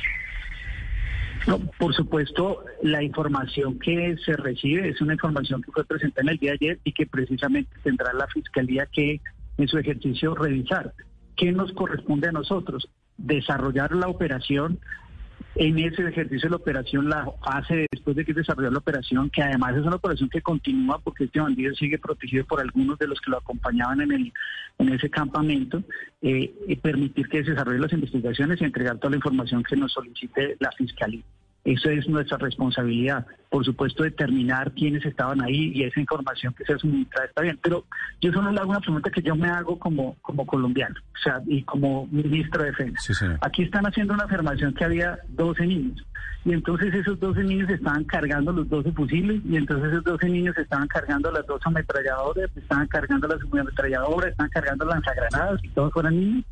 No, 1.48 1.58
por 1.78 1.94
supuesto, 1.94 2.64
la 2.82 3.02
información 3.02 3.78
que 3.78 4.16
se 4.24 4.36
recibe 4.36 4.88
es 4.88 5.00
una 5.00 5.14
información 5.14 5.62
que 5.62 5.72
fue 5.72 5.84
presentada 5.84 6.22
en 6.22 6.28
el 6.28 6.38
día 6.38 6.50
de 6.52 6.56
ayer 6.60 6.78
y 6.84 6.92
que 6.92 7.06
precisamente 7.06 7.70
tendrá 7.82 8.12
la 8.12 8.26
Fiscalía 8.28 8.86
que 8.86 9.20
en 9.56 9.68
su 9.68 9.78
ejercicio 9.78 10.34
revisar. 10.34 10.92
¿Qué 11.36 11.50
nos 11.50 11.72
corresponde 11.72 12.28
a 12.28 12.32
nosotros? 12.32 12.88
desarrollar 13.18 13.94
la 13.94 14.08
operación. 14.08 14.78
En 15.54 15.78
ese 15.78 16.06
ejercicio 16.06 16.48
de 16.48 16.50
la 16.50 16.56
operación, 16.56 17.08
la 17.08 17.28
fase 17.44 17.86
después 17.90 18.16
de 18.16 18.24
que 18.24 18.32
desarrolló 18.32 18.70
la 18.70 18.78
operación, 18.78 19.28
que 19.28 19.42
además 19.42 19.76
es 19.76 19.84
una 19.84 19.96
operación 19.96 20.28
que 20.28 20.40
continúa 20.40 21.00
porque 21.00 21.24
este 21.24 21.40
bandido 21.40 21.74
sigue 21.74 21.98
protegido 21.98 22.44
por 22.44 22.60
algunos 22.60 22.98
de 22.98 23.08
los 23.08 23.20
que 23.20 23.30
lo 23.30 23.38
acompañaban 23.38 24.00
en, 24.00 24.12
el, 24.12 24.32
en 24.78 24.88
ese 24.90 25.10
campamento, 25.10 25.82
eh, 26.22 26.78
permitir 26.80 27.28
que 27.28 27.42
se 27.44 27.50
desarrollen 27.50 27.82
las 27.82 27.92
investigaciones 27.92 28.60
y 28.60 28.64
entregar 28.64 28.98
toda 28.98 29.10
la 29.10 29.16
información 29.16 29.64
que 29.64 29.76
nos 29.76 29.92
solicite 29.92 30.56
la 30.60 30.70
Fiscalía. 30.72 31.22
Eso 31.68 31.90
es 31.90 32.08
nuestra 32.08 32.38
responsabilidad. 32.38 33.26
Por 33.50 33.62
supuesto, 33.62 34.02
determinar 34.02 34.72
quiénes 34.72 35.04
estaban 35.04 35.42
ahí 35.42 35.70
y 35.74 35.84
esa 35.84 36.00
información 36.00 36.54
que 36.54 36.64
se 36.64 36.78
suministra 36.78 37.26
está 37.26 37.42
bien. 37.42 37.58
Pero 37.62 37.84
yo 38.22 38.32
solo 38.32 38.50
le 38.50 38.58
hago 38.58 38.70
una 38.70 38.80
pregunta 38.80 39.10
que 39.10 39.20
yo 39.20 39.36
me 39.36 39.50
hago 39.50 39.78
como, 39.78 40.16
como 40.22 40.46
colombiano, 40.46 40.94
o 40.98 41.18
sea, 41.22 41.42
y 41.46 41.62
como 41.64 42.06
ministro 42.06 42.62
de 42.62 42.70
Defensa. 42.70 43.36
Aquí 43.42 43.64
están 43.64 43.84
haciendo 43.84 44.14
una 44.14 44.24
afirmación 44.24 44.72
que 44.72 44.84
había 44.84 45.18
12 45.28 45.66
niños. 45.66 46.02
Y 46.46 46.54
entonces 46.54 46.94
esos 46.94 47.20
12 47.20 47.44
niños 47.44 47.68
estaban 47.68 48.04
cargando 48.04 48.50
los 48.50 48.66
12 48.70 48.92
fusiles, 48.92 49.42
y 49.44 49.56
entonces 49.56 49.92
esos 49.92 50.04
12 50.04 50.26
niños 50.30 50.56
estaban 50.56 50.88
cargando 50.88 51.30
las 51.30 51.46
dos 51.46 51.60
ametralladoras, 51.66 52.48
estaban 52.56 52.86
cargando 52.86 53.28
las 53.28 53.40
ametralladoras, 53.42 54.30
estaban 54.30 54.50
cargando 54.50 54.86
lanzagranadas, 54.86 55.62
y 55.62 55.68
todos 55.68 55.92
fueran 55.92 56.18
niños. 56.18 56.44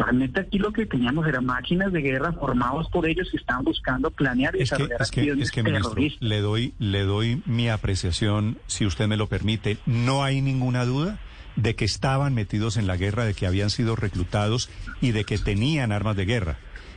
Realmente 0.00 0.40
aquí 0.40 0.58
lo 0.58 0.72
que 0.72 0.86
teníamos 0.86 1.26
eran 1.26 1.44
máquinas 1.44 1.92
de 1.92 2.00
guerra 2.00 2.32
formados 2.32 2.88
por 2.88 3.06
ellos 3.06 3.28
que 3.30 3.36
estaban 3.36 3.64
buscando 3.64 4.10
planear 4.10 4.56
y 4.56 4.62
es 4.62 4.70
que, 4.70 4.88
es 4.98 5.10
que, 5.10 5.30
es 5.30 5.50
que 5.50 5.62
ministro, 5.62 5.94
le 6.20 6.40
doy, 6.40 6.72
le 6.78 7.02
doy 7.02 7.42
mi 7.44 7.68
apreciación, 7.68 8.56
si 8.66 8.86
usted 8.86 9.06
me 9.08 9.18
lo 9.18 9.28
permite. 9.28 9.76
No 9.84 10.24
hay 10.24 10.40
ninguna 10.40 10.86
duda 10.86 11.18
de 11.56 11.74
que 11.74 11.84
estaban 11.84 12.32
metidos 12.32 12.78
en 12.78 12.86
la 12.86 12.96
guerra, 12.96 13.26
de 13.26 13.34
que 13.34 13.46
habían 13.46 13.68
sido 13.68 13.94
reclutados 13.94 14.70
y 15.02 15.10
de 15.10 15.24
que 15.24 15.36
tenían 15.36 15.92
armas 15.92 16.16
de 16.16 16.24
guerra 16.24 16.56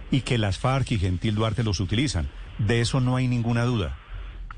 y 0.10 0.22
que 0.22 0.38
las 0.38 0.58
FARC 0.58 0.92
y 0.92 1.00
Gentil 1.00 1.36
Duarte 1.36 1.64
los 1.64 1.82
utilizan. 1.82 2.30
De 2.58 2.80
eso 2.80 3.02
no 3.02 3.18
hay 3.18 3.28
ninguna 3.28 3.66
duda. 3.66 3.98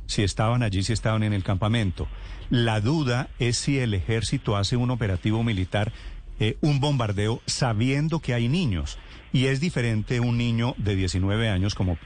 Si 0.05 0.21
estaban 0.21 0.61
allí, 0.61 0.83
si 0.83 0.93
estaban 0.93 1.23
en 1.23 1.33
el 1.33 1.43
campamento. 1.43 2.07
La 2.51 2.79
duda 2.79 3.29
es 3.39 3.57
si 3.57 3.79
el 3.79 3.95
ejército 3.95 4.55
hace 4.55 4.77
un 4.77 4.91
operativo 4.91 5.43
militar 5.43 5.91
eh, 6.39 6.57
un 6.61 6.79
bombardeo 6.79 7.41
sabiendo 7.45 8.19
que 8.19 8.33
hay 8.33 8.47
niños. 8.47 8.97
Y 9.31 9.47
es 9.47 9.59
diferente 9.59 10.21
un 10.21 10.37
niño 10.37 10.75
de 10.77 10.95
19 10.95 11.49
años 11.49 11.75
como 11.75 11.97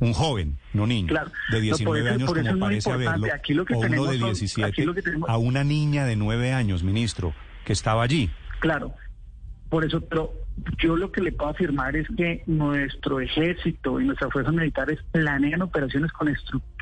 un 0.00 0.12
joven, 0.12 0.58
no 0.72 0.86
niño, 0.86 1.14
de 1.52 1.60
19 1.60 2.10
años 2.10 2.34
como 2.34 2.58
parece 2.58 2.90
haberlo, 2.90 3.28
o 3.72 3.78
uno 3.78 4.06
de 4.06 4.18
17 4.18 4.84
a 5.28 5.36
una 5.38 5.62
niña 5.62 6.06
de 6.06 6.16
9 6.16 6.52
años, 6.52 6.82
ministro, 6.82 7.34
que 7.64 7.72
estaba 7.72 8.02
allí. 8.02 8.30
Claro, 8.58 8.94
por 9.68 9.84
eso, 9.84 10.00
pero 10.00 10.32
yo 10.78 10.96
lo 10.96 11.10
que 11.12 11.20
le 11.20 11.32
puedo 11.32 11.50
afirmar 11.50 11.96
es 11.96 12.06
que 12.16 12.42
nuestro 12.46 13.20
ejército 13.20 14.00
y 14.00 14.04
nuestras 14.04 14.32
fuerzas 14.32 14.52
militares 14.52 14.98
planean 15.12 15.62
operaciones 15.62 16.12
con, 16.12 16.28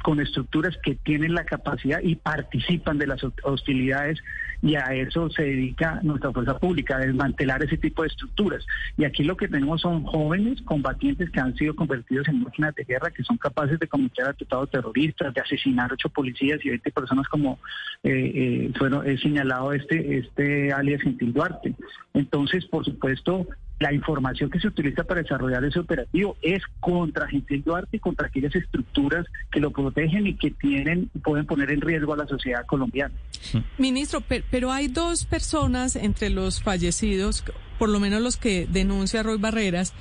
con 0.02 0.20
estructuras 0.20 0.76
que 0.82 0.94
tienen 0.94 1.34
la 1.34 1.44
capacidad 1.44 2.00
y 2.02 2.16
participan 2.16 2.98
de 2.98 3.06
las 3.06 3.20
hostilidades 3.42 4.20
y 4.62 4.74
a 4.74 4.92
eso 4.94 5.30
se 5.30 5.42
dedica 5.42 6.00
nuestra 6.02 6.32
fuerza 6.32 6.58
pública, 6.58 6.96
a 6.96 7.00
desmantelar 7.00 7.62
ese 7.62 7.78
tipo 7.78 8.02
de 8.02 8.08
estructuras. 8.08 8.64
Y 8.96 9.04
aquí 9.04 9.24
lo 9.24 9.36
que 9.36 9.48
tenemos 9.48 9.80
son 9.80 10.04
jóvenes 10.04 10.60
combatientes 10.62 11.30
que 11.30 11.40
han 11.40 11.56
sido 11.56 11.74
convertidos 11.74 12.28
en 12.28 12.42
máquinas 12.42 12.74
de 12.74 12.84
guerra, 12.84 13.10
que 13.10 13.24
son 13.24 13.38
capaces 13.38 13.78
de 13.78 13.88
cometer 13.88 14.26
atentados 14.26 14.70
terroristas, 14.70 15.32
de 15.32 15.40
asesinar 15.40 15.92
ocho 15.92 16.10
policías 16.10 16.64
y 16.64 16.68
20 16.70 16.90
personas 16.90 17.26
como 17.28 17.58
eh, 18.02 18.32
eh, 18.34 18.72
fueron, 18.78 19.08
he 19.08 19.16
señalado 19.18 19.72
este, 19.72 20.18
este 20.18 20.72
alias 20.72 21.02
Gentil 21.02 21.32
Duarte. 21.32 21.74
Entonces, 22.12 22.66
por 22.66 22.84
supuesto, 22.84 23.46
la 23.80 23.92
información 23.94 24.50
que 24.50 24.60
se 24.60 24.68
utiliza 24.68 25.04
para 25.04 25.22
desarrollar 25.22 25.64
ese 25.64 25.80
operativo 25.80 26.36
es 26.42 26.62
contra 26.80 27.26
Gentil 27.26 27.64
Duarte 27.64 27.96
y 27.96 28.00
contra 28.00 28.26
aquellas 28.26 28.54
estructuras 28.54 29.26
que 29.50 29.58
lo 29.58 29.70
protegen 29.70 30.26
y 30.26 30.36
que 30.36 30.50
tienen 30.50 31.10
pueden 31.24 31.46
poner 31.46 31.70
en 31.72 31.80
riesgo 31.80 32.12
a 32.12 32.18
la 32.18 32.26
sociedad 32.26 32.64
colombiana. 32.66 33.14
Ministro, 33.78 34.22
pero 34.50 34.70
hay 34.70 34.88
dos 34.88 35.24
personas 35.24 35.96
entre 35.96 36.28
los 36.28 36.62
fallecidos, 36.62 37.42
por 37.78 37.88
lo 37.88 38.00
menos 38.00 38.20
los 38.20 38.36
que 38.36 38.68
denuncia 38.70 39.22
Roy 39.22 39.38
Barreras, 39.38 39.94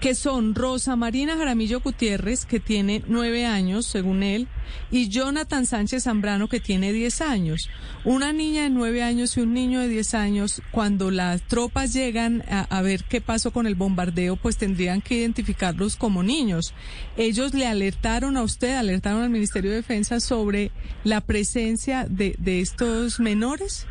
que 0.00 0.14
son 0.14 0.54
Rosa 0.54 0.94
Marina 0.94 1.36
Jaramillo 1.36 1.80
Gutiérrez, 1.80 2.44
que 2.44 2.60
tiene 2.60 3.02
nueve 3.06 3.46
años, 3.46 3.86
según 3.86 4.22
él, 4.22 4.46
y 4.90 5.08
Jonathan 5.08 5.66
Sánchez 5.66 6.04
Zambrano, 6.04 6.48
que 6.48 6.60
tiene 6.60 6.92
diez 6.92 7.20
años. 7.20 7.70
Una 8.04 8.32
niña 8.32 8.64
de 8.64 8.70
nueve 8.70 9.02
años 9.02 9.36
y 9.36 9.40
un 9.40 9.54
niño 9.54 9.80
de 9.80 9.88
diez 9.88 10.14
años, 10.14 10.62
cuando 10.70 11.10
las 11.10 11.42
tropas 11.42 11.94
llegan 11.94 12.44
a, 12.48 12.82
ver 12.82 13.04
qué 13.04 13.20
pasó 13.20 13.52
con 13.52 13.66
el 13.66 13.74
bombardeo, 13.74 14.36
pues 14.36 14.58
tendrían 14.58 15.00
que 15.00 15.16
identificarlos 15.16 15.96
como 15.96 16.22
niños. 16.22 16.74
Ellos 17.16 17.54
le 17.54 17.66
alertaron 17.66 18.36
a 18.36 18.42
usted, 18.42 18.76
alertaron 18.76 19.22
al 19.22 19.30
Ministerio 19.30 19.70
de 19.70 19.76
Defensa 19.76 20.20
sobre 20.20 20.70
la 21.04 21.20
presencia 21.22 22.06
de, 22.08 22.36
de 22.38 22.60
estos 22.60 23.18
menores. 23.18 23.86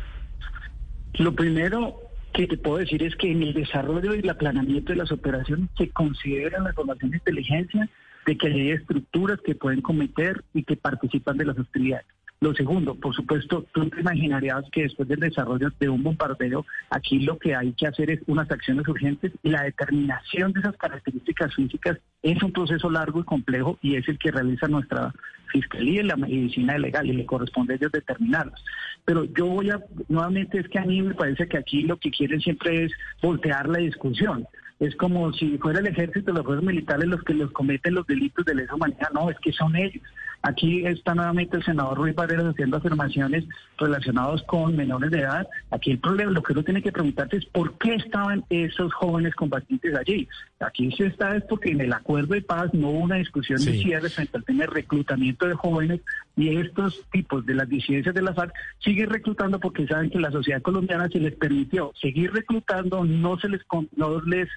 Lo 1.14 1.34
primero, 1.34 2.05
que 2.36 2.46
te 2.46 2.58
puedo 2.58 2.76
decir 2.76 3.02
es 3.02 3.16
que 3.16 3.30
en 3.30 3.42
el 3.42 3.54
desarrollo 3.54 4.14
y 4.14 4.18
el 4.18 4.28
aplanamiento 4.28 4.92
de 4.92 4.98
las 4.98 5.10
operaciones 5.10 5.70
se 5.78 5.88
consideran 5.88 6.64
la 6.64 6.70
información 6.70 7.10
de 7.10 7.16
inteligencia 7.16 7.88
de 8.26 8.36
que 8.36 8.48
hay 8.48 8.70
estructuras 8.72 9.40
que 9.40 9.54
pueden 9.54 9.80
cometer 9.80 10.44
y 10.52 10.62
que 10.62 10.76
participan 10.76 11.38
de 11.38 11.46
las 11.46 11.58
hostilidades. 11.58 12.06
Lo 12.40 12.54
segundo, 12.54 12.94
por 12.94 13.14
supuesto, 13.14 13.64
tú 13.72 13.88
te 13.88 14.00
imaginarías 14.00 14.62
que 14.70 14.82
después 14.82 15.08
del 15.08 15.20
desarrollo 15.20 15.70
de 15.80 15.88
un 15.88 16.02
bombardeo, 16.02 16.66
aquí 16.90 17.20
lo 17.20 17.38
que 17.38 17.54
hay 17.54 17.72
que 17.72 17.86
hacer 17.86 18.10
es 18.10 18.20
unas 18.26 18.50
acciones 18.50 18.86
urgentes 18.86 19.32
y 19.42 19.48
la 19.48 19.62
determinación 19.62 20.52
de 20.52 20.60
esas 20.60 20.76
características 20.76 21.54
físicas 21.54 21.98
Es 22.22 22.42
un 22.42 22.52
proceso 22.52 22.90
largo 22.90 23.20
y 23.20 23.24
complejo 23.24 23.78
y 23.80 23.96
es 23.96 24.06
el 24.08 24.18
que 24.18 24.30
realiza 24.30 24.68
nuestra 24.68 25.14
Fiscalía 25.48 26.02
y 26.02 26.04
la 26.04 26.16
Medicina 26.16 26.76
Legal 26.76 27.06
y 27.06 27.12
le 27.12 27.24
corresponde 27.24 27.74
a 27.74 27.76
ellos 27.76 27.92
determinarlos. 27.92 28.62
Pero 29.04 29.24
yo 29.24 29.46
voy 29.46 29.70
a, 29.70 29.80
nuevamente 30.08 30.58
es 30.58 30.68
que 30.68 30.78
a 30.78 30.84
mí 30.84 31.00
me 31.00 31.14
parece 31.14 31.48
que 31.48 31.56
aquí 31.56 31.82
lo 31.82 31.96
que 31.96 32.10
quieren 32.10 32.40
siempre 32.40 32.84
es 32.84 32.92
voltear 33.22 33.68
la 33.68 33.78
discusión 33.78 34.46
es 34.78 34.94
como 34.96 35.32
si 35.32 35.56
fuera 35.58 35.80
el 35.80 35.86
ejército, 35.86 36.32
los 36.32 36.44
fuerzas 36.44 36.64
militares 36.64 37.06
los 37.06 37.22
que 37.22 37.32
los 37.32 37.50
cometen 37.52 37.94
los 37.94 38.06
delitos 38.06 38.44
de 38.44 38.54
lesa 38.54 38.74
humanidad. 38.74 39.08
No, 39.14 39.30
es 39.30 39.38
que 39.38 39.52
son 39.52 39.74
ellos. 39.74 40.02
Aquí 40.46 40.86
está 40.86 41.12
nuevamente 41.12 41.56
el 41.56 41.64
senador 41.64 41.98
Ruiz 41.98 42.14
Barreras 42.14 42.46
haciendo 42.46 42.76
afirmaciones 42.76 43.44
relacionadas 43.78 44.44
con 44.44 44.76
menores 44.76 45.10
de 45.10 45.18
edad. 45.18 45.44
Aquí 45.72 45.90
el 45.90 45.98
problema, 45.98 46.30
lo 46.30 46.40
que 46.40 46.52
uno 46.52 46.62
tiene 46.62 46.82
que 46.82 46.92
preguntarse 46.92 47.38
es 47.38 47.46
por 47.46 47.76
qué 47.78 47.96
estaban 47.96 48.44
esos 48.48 48.94
jóvenes 48.94 49.34
combatientes 49.34 49.92
allí. 49.96 50.28
Aquí 50.60 50.92
se 50.92 51.06
está 51.06 51.34
es 51.34 51.42
porque 51.48 51.70
en 51.70 51.80
el 51.80 51.92
acuerdo 51.92 52.34
de 52.34 52.42
paz 52.42 52.72
no 52.74 52.90
hubo 52.90 53.00
una 53.00 53.16
discusión 53.16 53.58
de 53.58 53.72
cierre 53.72 54.08
frente 54.08 54.36
al 54.36 54.44
tema 54.44 54.60
de 54.60 54.66
reclutamiento 54.68 55.48
de 55.48 55.54
jóvenes 55.54 56.00
y 56.36 56.56
estos 56.56 57.04
tipos 57.10 57.44
de 57.44 57.54
las 57.54 57.68
disidencias 57.68 58.14
de 58.14 58.22
la 58.22 58.32
FARC 58.32 58.54
siguen 58.78 59.10
reclutando 59.10 59.58
porque 59.58 59.88
saben 59.88 60.10
que 60.10 60.20
la 60.20 60.30
sociedad 60.30 60.62
colombiana 60.62 61.08
se 61.08 61.18
les 61.18 61.34
permitió 61.34 61.90
seguir 62.00 62.32
reclutando, 62.32 63.04
no 63.04 63.36
se 63.40 63.48
les 63.48 63.62
no 63.96 64.20
les 64.20 64.48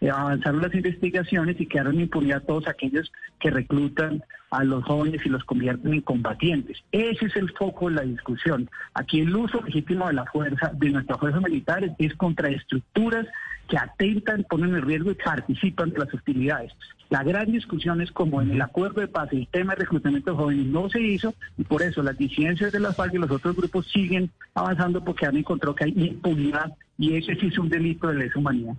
avanzaron 0.00 0.62
las 0.62 0.74
investigaciones 0.74 1.60
y 1.60 1.66
quedaron 1.66 2.00
impunidad 2.00 2.44
todos 2.44 2.68
aquellos 2.68 3.10
que 3.40 3.50
reclutan 3.50 4.22
a 4.50 4.64
los 4.64 4.84
jóvenes 4.84 5.20
y 5.24 5.28
los 5.28 5.44
convierten 5.44 5.92
en 5.92 6.00
combatientes. 6.00 6.78
Ese 6.92 7.26
es 7.26 7.36
el 7.36 7.50
foco 7.50 7.88
de 7.88 7.96
la 7.96 8.02
discusión. 8.02 8.70
Aquí 8.94 9.20
el 9.20 9.34
uso 9.34 9.60
legítimo 9.62 10.06
de 10.06 10.14
la 10.14 10.24
fuerza, 10.26 10.70
de 10.74 10.90
nuestras 10.90 11.18
fuerzas 11.18 11.42
militares, 11.42 11.92
es 11.98 12.14
contra 12.14 12.48
estructuras 12.48 13.26
que 13.68 13.76
atentan, 13.76 14.46
ponen 14.48 14.74
en 14.74 14.82
riesgo 14.82 15.10
y 15.10 15.14
participan 15.14 15.90
de 15.90 15.98
las 15.98 16.14
hostilidades. 16.14 16.72
La 17.10 17.22
gran 17.22 17.50
discusión 17.52 18.00
es 18.00 18.10
como 18.12 18.40
en 18.40 18.50
el 18.52 18.62
acuerdo 18.62 19.00
de 19.00 19.08
paz 19.08 19.28
el 19.32 19.46
tema 19.48 19.74
de 19.74 19.82
reclutamiento 19.82 20.30
de 20.30 20.36
jóvenes 20.36 20.66
no 20.66 20.88
se 20.88 21.00
hizo 21.00 21.34
y 21.56 21.64
por 21.64 21.82
eso 21.82 22.02
las 22.02 22.16
disidencias 22.16 22.72
de 22.72 22.80
las 22.80 22.96
FARC 22.96 23.14
y 23.14 23.18
los 23.18 23.30
otros 23.30 23.56
grupos 23.56 23.86
siguen 23.90 24.30
avanzando 24.54 25.04
porque 25.04 25.26
han 25.26 25.36
encontrado 25.36 25.74
que 25.74 25.84
hay 25.84 25.94
impunidad 25.96 26.72
y 26.98 27.14
ese 27.14 27.34
sí 27.36 27.48
es 27.48 27.58
un 27.58 27.68
delito 27.68 28.08
de 28.08 28.14
lesa 28.14 28.38
humanidad. 28.38 28.74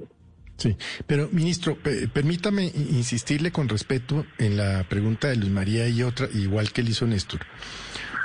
Sí, 0.60 0.76
pero 1.08 1.30
ministro, 1.32 1.78
permítame 2.14 2.66
insistirle 2.66 3.50
con 3.50 3.70
respeto 3.70 4.26
en 4.38 4.58
la 4.58 4.84
pregunta 4.90 5.30
de 5.30 5.38
Luz 5.38 5.50
María 5.50 5.88
y 5.88 6.04
otra, 6.04 6.28
igual 6.34 6.74
que 6.74 6.84
le 6.84 6.90
hizo 6.92 7.08
Néstor. 7.08 7.40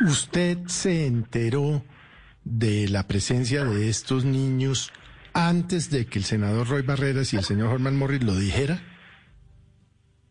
¿Usted 0.04 0.58
se 0.66 1.06
enteró 1.06 1.84
de 2.42 2.88
la 2.88 3.06
presencia 3.06 3.64
de 3.64 3.88
estos 3.88 4.24
niños 4.24 4.92
antes 5.32 5.90
de 5.90 6.06
que 6.06 6.18
el 6.18 6.24
senador 6.24 6.68
Roy 6.68 6.82
Barreras 6.82 7.32
y 7.32 7.36
el 7.36 7.44
señor 7.44 7.72
Herman 7.72 7.96
Morris 7.96 8.24
lo 8.24 8.34
dijera? 8.34 8.82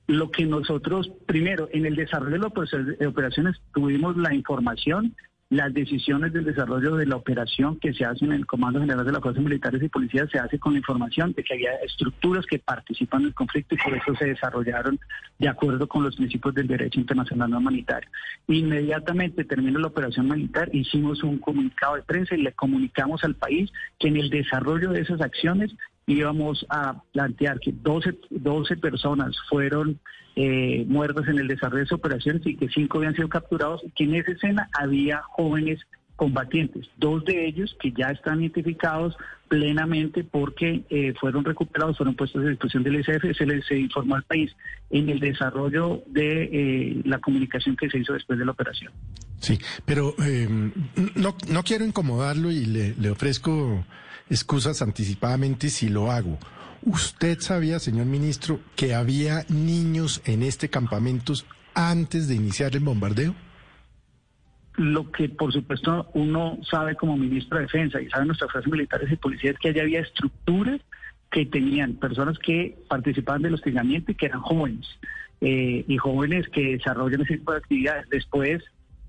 Lo 0.08 0.30
que 0.30 0.46
nosotros, 0.46 1.10
primero, 1.26 1.70
en 1.72 1.86
el 1.86 1.96
desarrollo 1.96 2.52
de 3.00 3.08
operaciones 3.08 3.62
tuvimos 3.74 4.18
la 4.18 4.34
información 4.36 5.16
las 5.54 5.74
decisiones 5.74 6.34
del 6.34 6.46
desarrollo 6.46 6.96
de 6.96 7.06
la 7.06 7.16
operación 7.16 7.80
que 7.80 7.94
se 7.94 8.06
hace 8.06 8.26
en 8.26 8.32
el 8.32 8.46
Comando 8.48 8.80
General 8.80 9.06
de 9.06 9.12
las 9.12 9.22
Fuerzas 9.22 9.44
Militares 9.44 9.84
y 9.84 9.88
Policías 9.88 10.30
se 10.32 10.40
hace 10.40 10.58
con 10.58 10.74
la 10.74 10.80
información 10.80 11.32
de 11.34 11.44
que 11.44 11.54
había 11.54 11.76
estructuras 11.86 12.46
que 12.48 12.58
participan 12.58 13.22
en 13.22 13.28
el 13.28 13.34
conflicto 13.36 13.76
y 13.76 13.78
por 13.78 13.96
eso 13.96 14.16
se 14.16 14.26
desarrollaron 14.26 15.00
de 15.38 15.48
acuerdo 15.48 15.88
con 15.88 16.04
los 16.04 16.16
principios 16.16 16.56
del 16.56 16.68
derecho 16.68 17.00
internacional 17.00 17.54
humanitario. 17.54 18.10
Inmediatamente 18.48 19.46
terminó 19.46 19.80
la 19.80 19.88
operación 19.88 20.28
militar, 20.28 20.70
hicimos 20.74 21.24
un 21.24 21.38
comunicado 21.38 21.96
de 21.96 22.02
prensa 22.02 22.34
y 22.36 22.42
le 22.42 22.54
comunicamos 22.54 23.24
al 23.24 23.36
país 23.36 23.72
que 24.00 24.08
en 24.08 24.18
el 24.18 24.32
desarrollo 24.32 24.92
de 24.92 25.02
esas 25.02 25.22
acciones 25.22 25.72
íbamos 26.08 26.66
a 26.70 27.02
plantear 27.12 27.60
que 27.60 27.72
12, 27.72 28.16
12 28.30 28.78
personas 28.78 29.36
fueron 29.50 30.00
eh, 30.36 30.84
muertas 30.88 31.28
en 31.28 31.40
el 31.40 31.48
desarrollo 31.48 31.86
de 31.86 31.96
operaciones 31.96 32.46
y 32.46 32.56
que 32.56 32.68
cinco 32.70 32.98
habían 32.98 33.16
sido 33.16 33.30
capturados 33.30 33.82
y 33.84 33.92
que 33.92 34.04
en 34.06 34.16
esa 34.16 34.32
escena 34.32 34.70
había 34.80 35.22
jóvenes 35.22 35.80
combatientes, 36.16 36.88
dos 36.98 37.26
de 37.26 37.48
ellos 37.48 37.76
que 37.80 37.92
ya 37.92 38.08
están 38.08 38.40
identificados 38.42 39.16
plenamente 39.48 40.24
porque 40.24 40.84
eh, 40.90 41.14
fueron 41.20 41.44
recuperados, 41.44 41.98
fueron 41.98 42.16
puestos 42.16 42.44
a 42.44 42.50
disposición 42.50 42.84
del 42.84 43.00
ICF, 43.00 43.36
se 43.38 43.46
les 43.46 43.70
informó 43.72 44.16
al 44.16 44.24
país 44.24 44.52
en 44.90 45.10
el 45.10 45.20
desarrollo 45.20 46.04
de 46.08 46.44
eh, 46.44 47.02
la 47.06 47.20
comunicación 47.20 47.76
que 47.76 47.90
se 47.90 48.00
hizo 48.00 48.14
después 48.14 48.40
de 48.40 48.46
la 48.46 48.52
operación. 48.52 48.92
Sí, 49.40 49.60
pero 49.86 50.16
no, 51.16 51.36
no 51.50 51.64
quiero 51.64 51.84
incomodarlo 51.84 52.52
y 52.52 52.66
le, 52.66 52.96
le 52.96 53.10
ofrezco 53.10 53.84
excusas 54.30 54.82
anticipadamente 54.82 55.70
si 55.70 55.90
lo 55.90 56.12
hago. 56.12 56.38
¿Usted 56.86 57.40
sabía, 57.40 57.80
señor 57.80 58.08
ministro, 58.08 58.60
que 58.76 58.94
había 58.94 59.46
niños 59.50 60.22
en 60.26 60.44
este 60.44 60.70
campamento 60.70 61.34
antes 61.74 62.28
de 62.28 62.36
iniciar 62.36 62.76
el 62.76 62.84
bombardeo? 62.84 63.34
Lo 64.76 65.12
que, 65.12 65.30
por 65.30 65.54
supuesto, 65.54 66.10
uno 66.14 66.58
sabe 66.70 66.96
como 66.96 67.16
ministro 67.16 67.58
de 67.58 67.66
Defensa 67.66 68.02
y 68.02 68.10
saben 68.10 68.28
nuestras 68.28 68.52
fuerzas 68.52 68.72
militares 68.72 69.12
y 69.12 69.16
policías 69.16 69.56
que 69.60 69.70
allá 69.70 69.84
había 69.84 70.02
estructuras 70.02 70.82
que 71.32 71.46
tenían 71.46 71.94
personas 71.94 72.38
que 72.40 72.78
participaban 72.88 73.42
del 73.42 73.56
hostigamiento 73.56 74.12
y 74.12 74.16
que 74.16 74.28
eran 74.28 74.42
jóvenes, 74.42 74.88
eh, 75.42 75.84
y 75.88 75.98
jóvenes 75.98 76.48
que 76.50 76.78
desarrollan 76.78 77.22
ese 77.22 77.38
tipo 77.38 77.52
de 77.52 77.58
actividades. 77.60 78.10
Después, 78.10 78.64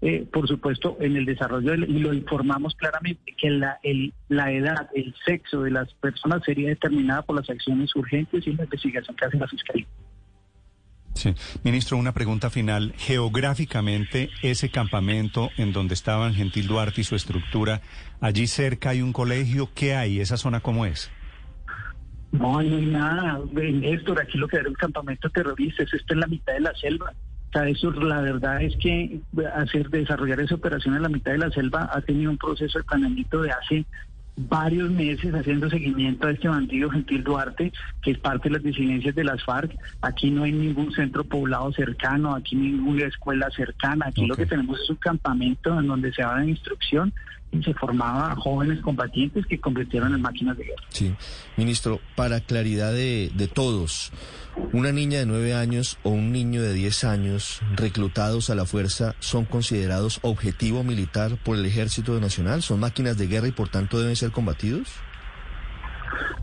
eh, 0.05 0.27
por 0.31 0.47
supuesto, 0.47 0.99
en 1.01 1.17
el 1.17 1.25
desarrollo, 1.25 1.75
y 1.75 1.99
lo 1.99 2.13
informamos 2.13 2.75
claramente, 2.75 3.35
que 3.39 3.49
la, 3.49 3.79
la 4.29 4.53
edad, 4.53 4.91
el 4.95 5.15
sexo 5.25 5.63
de 5.63 5.71
las 5.71 5.95
personas 5.95 6.43
sería 6.45 6.69
determinada 6.69 7.23
por 7.23 7.37
las 7.37 7.49
acciones 7.49 7.97
urgentes 7.97 8.47
y 8.47 8.53
la 8.53 8.65
investigación 8.65 9.17
que 9.17 9.25
hace 9.25 9.39
la 9.39 9.49
Fiscalía. 9.49 9.87
Sí. 11.15 11.35
Ministro, 11.63 11.97
una 11.97 12.13
pregunta 12.13 12.51
final. 12.51 12.93
Geográficamente, 12.99 14.29
ese 14.43 14.69
campamento 14.69 15.49
en 15.57 15.73
donde 15.73 15.95
estaban 15.95 16.35
Gentil 16.35 16.67
Duarte 16.67 17.01
y 17.01 17.05
su 17.05 17.15
estructura, 17.15 17.81
allí 18.21 18.47
cerca 18.47 18.91
hay 18.91 19.01
un 19.01 19.15
colegio. 19.15 19.71
¿Qué 19.75 19.95
hay? 19.95 20.21
¿Esa 20.21 20.37
zona 20.37 20.61
cómo 20.61 20.85
es? 20.85 21.11
No, 22.31 22.61
no 22.63 22.77
hay 22.77 22.87
nada. 22.87 23.41
Néstor, 23.55 24.21
aquí 24.21 24.37
lo 24.37 24.49
que 24.49 24.59
era 24.59 24.69
un 24.69 24.75
campamento 24.75 25.31
terrorista, 25.31 25.83
es 25.83 25.95
esto 25.95 26.13
en 26.13 26.21
la 26.21 26.27
mitad 26.27 26.53
de 26.53 26.61
la 26.61 26.75
selva 26.75 27.15
eso 27.63 27.91
la 27.93 28.21
verdad 28.21 28.63
es 28.63 28.77
que 28.77 29.21
hacer 29.55 29.89
desarrollar 29.91 30.41
esa 30.41 30.57
operación 30.57 30.97
en 30.97 31.03
la 31.03 31.09
mitad 31.09 31.33
de 31.33 31.39
la 31.39 31.51
selva 31.51 31.89
ha 31.93 32.01
tenido 32.01 32.31
un 32.31 32.39
proceso 32.39 32.79
de 32.79 32.85
planeamiento 32.85 33.43
de 33.43 33.51
hace 33.51 33.85
varios 34.37 34.91
meses 34.91 35.33
haciendo 35.33 35.71
seguimiento 35.71 36.27
a 36.27 36.33
este 36.33 36.49
bandido 36.49 36.91
Gentil 36.91 37.23
Duarte, 37.23 37.73
que 38.03 38.11
es 38.11 38.19
parte 38.19 38.49
de 38.49 38.57
las 38.57 38.65
disidencias 38.65 39.15
de 39.15 39.23
las 39.23 39.45
FARC. 39.45 39.77
Aquí 40.03 40.31
no 40.31 40.43
hay 40.43 40.53
ningún 40.53 40.93
centro 40.93 41.23
poblado 41.23 41.73
cercano, 41.73 42.35
aquí 42.35 42.57
ninguna 42.57 43.07
escuela 43.07 43.49
cercana. 43.51 44.07
Aquí 44.09 44.27
lo 44.27 44.35
que 44.35 44.47
tenemos 44.47 44.81
es 44.81 44.91
un 44.91 44.97
campamento 44.97 45.79
en 45.79 45.87
donde 45.87 46.13
se 46.13 46.23
da 46.23 46.37
la 46.37 46.47
instrucción 46.47 47.13
se 47.63 47.75
formaba 47.75 48.35
jóvenes 48.37 48.81
combatientes 48.81 49.47
que 49.47 49.61
convirtieron 49.61 50.15
en 50.15 50.21
máquinas 50.21 50.57
de 50.57 50.65
guerra. 50.65 50.83
Sí, 50.89 51.15
ministro, 51.57 52.01
para 52.17 52.41
claridad 52.41 52.93
de, 52.93 53.31
de 53.35 53.49
todos, 53.49 54.13
una 54.73 54.93
niña 54.93 55.19
de 55.19 55.27
nueve 55.27 55.55
años 55.55 55.99
o 56.03 56.11
un 56.11 56.33
niño 56.33 56.63
de 56.63 56.73
diez 56.73 57.05
años 57.05 57.61
reclutados 57.75 58.51
a 58.51 58.55
la 58.55 58.65
fuerza 58.65 59.15
son 59.21 59.45
considerados 59.45 60.21
objetivo 60.23 60.85
militar 60.85 61.33
por 61.43 61.57
el 61.57 61.67
Ejército 61.67 62.19
Nacional, 62.21 62.63
son 62.63 62.81
máquinas 62.81 63.19
de 63.19 63.27
guerra 63.27 63.49
y 63.49 63.53
por 63.53 63.69
tanto 63.69 63.99
deben 63.99 64.17
ser 64.17 64.31
combatidos. 64.31 64.89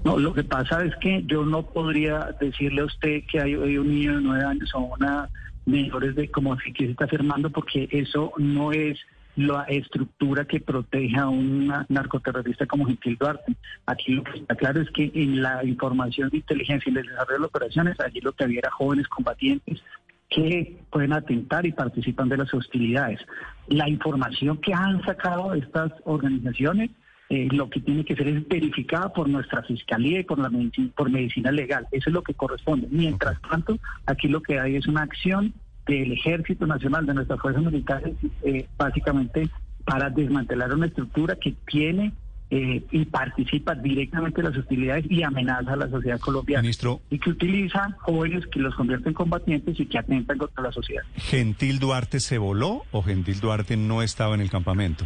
No, 0.04 0.18
lo 0.18 0.34
que 0.34 0.44
pasa 0.44 0.84
es 0.84 0.96
que 1.00 1.24
yo 1.26 1.46
no 1.46 1.64
podría 1.64 2.36
decirle 2.40 2.82
a 2.82 2.86
usted 2.86 3.24
que 3.32 3.40
hay, 3.40 3.56
un 3.56 3.88
niño 3.88 4.16
de 4.16 4.22
nueve 4.22 4.46
años 4.46 4.70
o 4.74 4.80
una 4.80 5.30
menores 5.66 6.16
de 6.16 6.30
como 6.30 6.58
si 6.60 6.74
que 6.74 6.86
se 6.86 6.92
está 6.92 7.06
afirmando 7.06 7.50
porque 7.52 7.88
eso 7.92 8.34
no 8.38 8.72
es 8.72 8.98
la 9.48 9.64
estructura 9.64 10.46
que 10.46 10.60
proteja 10.60 11.24
a 11.24 11.30
un 11.30 11.74
narcoterrorista 11.90 12.66
como 12.66 12.86
Gentil 12.86 13.18
Duarte. 13.18 13.56
Aquí 13.86 14.14
lo 14.14 14.24
que 14.24 14.40
está 14.40 14.56
claro 14.56 14.82
es 14.82 14.90
que 14.92 15.12
en 15.14 15.42
la 15.42 15.64
información 15.64 16.30
de 16.30 16.38
inteligencia 16.38 16.92
y 16.92 16.98
el 16.98 17.06
desarrollo 17.06 17.40
de 17.40 17.46
operaciones, 17.46 18.00
allí 18.00 18.22
lo 18.22 18.34
que 18.34 18.44
había 18.44 18.60
era 18.60 18.72
jóvenes 18.72 19.08
combatientes 19.08 19.82
que 20.30 20.78
pueden 20.90 21.12
atentar 21.14 21.66
y 21.66 21.74
participan 21.74 22.30
de 22.30 22.38
las 22.38 22.54
hostilidades. 22.54 23.20
La 23.68 23.90
información 23.90 24.58
que 24.58 24.74
han 24.74 25.04
sacado 25.04 25.54
estas 25.54 25.92
organizaciones 26.06 26.90
eh, 27.32 27.48
lo 27.50 27.70
que 27.70 27.80
tiene 27.80 28.04
que 28.04 28.14
ser 28.14 28.28
es 28.28 28.46
verificada 28.46 29.14
por 29.14 29.30
nuestra 29.30 29.64
fiscalía 29.64 30.20
y 30.20 30.24
por 30.26 30.38
la 30.38 30.50
medicina, 30.50 30.90
por 30.94 31.10
medicina 31.10 31.50
legal. 31.50 31.88
Eso 31.90 32.10
es 32.10 32.14
lo 32.14 32.24
que 32.24 32.34
corresponde. 32.34 32.90
Mientras 32.92 33.42
tanto, 33.44 33.78
aquí 34.06 34.28
lo 34.28 34.42
que 34.42 34.60
hay 34.60 34.76
es 34.76 34.86
una 34.86 35.04
acción 35.04 35.54
del 35.86 36.12
Ejército 36.14 36.66
Nacional, 36.68 37.06
de 37.06 37.14
nuestras 37.14 37.40
fuerzas 37.40 37.64
militares, 37.64 38.14
eh, 38.44 38.68
básicamente 38.78 39.50
para 39.86 40.10
desmantelar 40.10 40.74
una 40.74 40.88
estructura 40.88 41.36
que 41.36 41.56
tiene 41.66 42.14
eh, 42.54 42.84
y 42.92 43.06
participa 43.06 43.76
directamente 43.76 44.42
en 44.42 44.48
las 44.48 44.58
hostilidades 44.58 45.06
y 45.10 45.24
amenaza 45.24 45.72
a 45.72 45.78
la 45.78 45.90
sociedad 45.90 46.20
colombiana. 46.20 46.70
Y 47.10 47.18
que 47.18 47.30
utiliza 47.30 47.96
jóvenes 48.02 48.46
que 48.48 48.60
los 48.60 48.76
convierten 48.76 49.10
en 49.10 49.14
combatientes 49.14 49.80
y 49.80 49.86
que 49.86 49.98
atentan 49.98 50.38
contra 50.38 50.64
la 50.64 50.72
sociedad. 50.74 51.04
¿Gentil 51.16 51.80
Duarte 51.80 52.20
se 52.20 52.38
voló 52.38 52.84
o 52.92 53.04
Gentil 53.04 53.40
Duarte 53.40 53.78
no 53.78 54.02
estaba 54.02 54.36
en 54.36 54.42
el 54.42 54.50
campamento? 54.50 55.06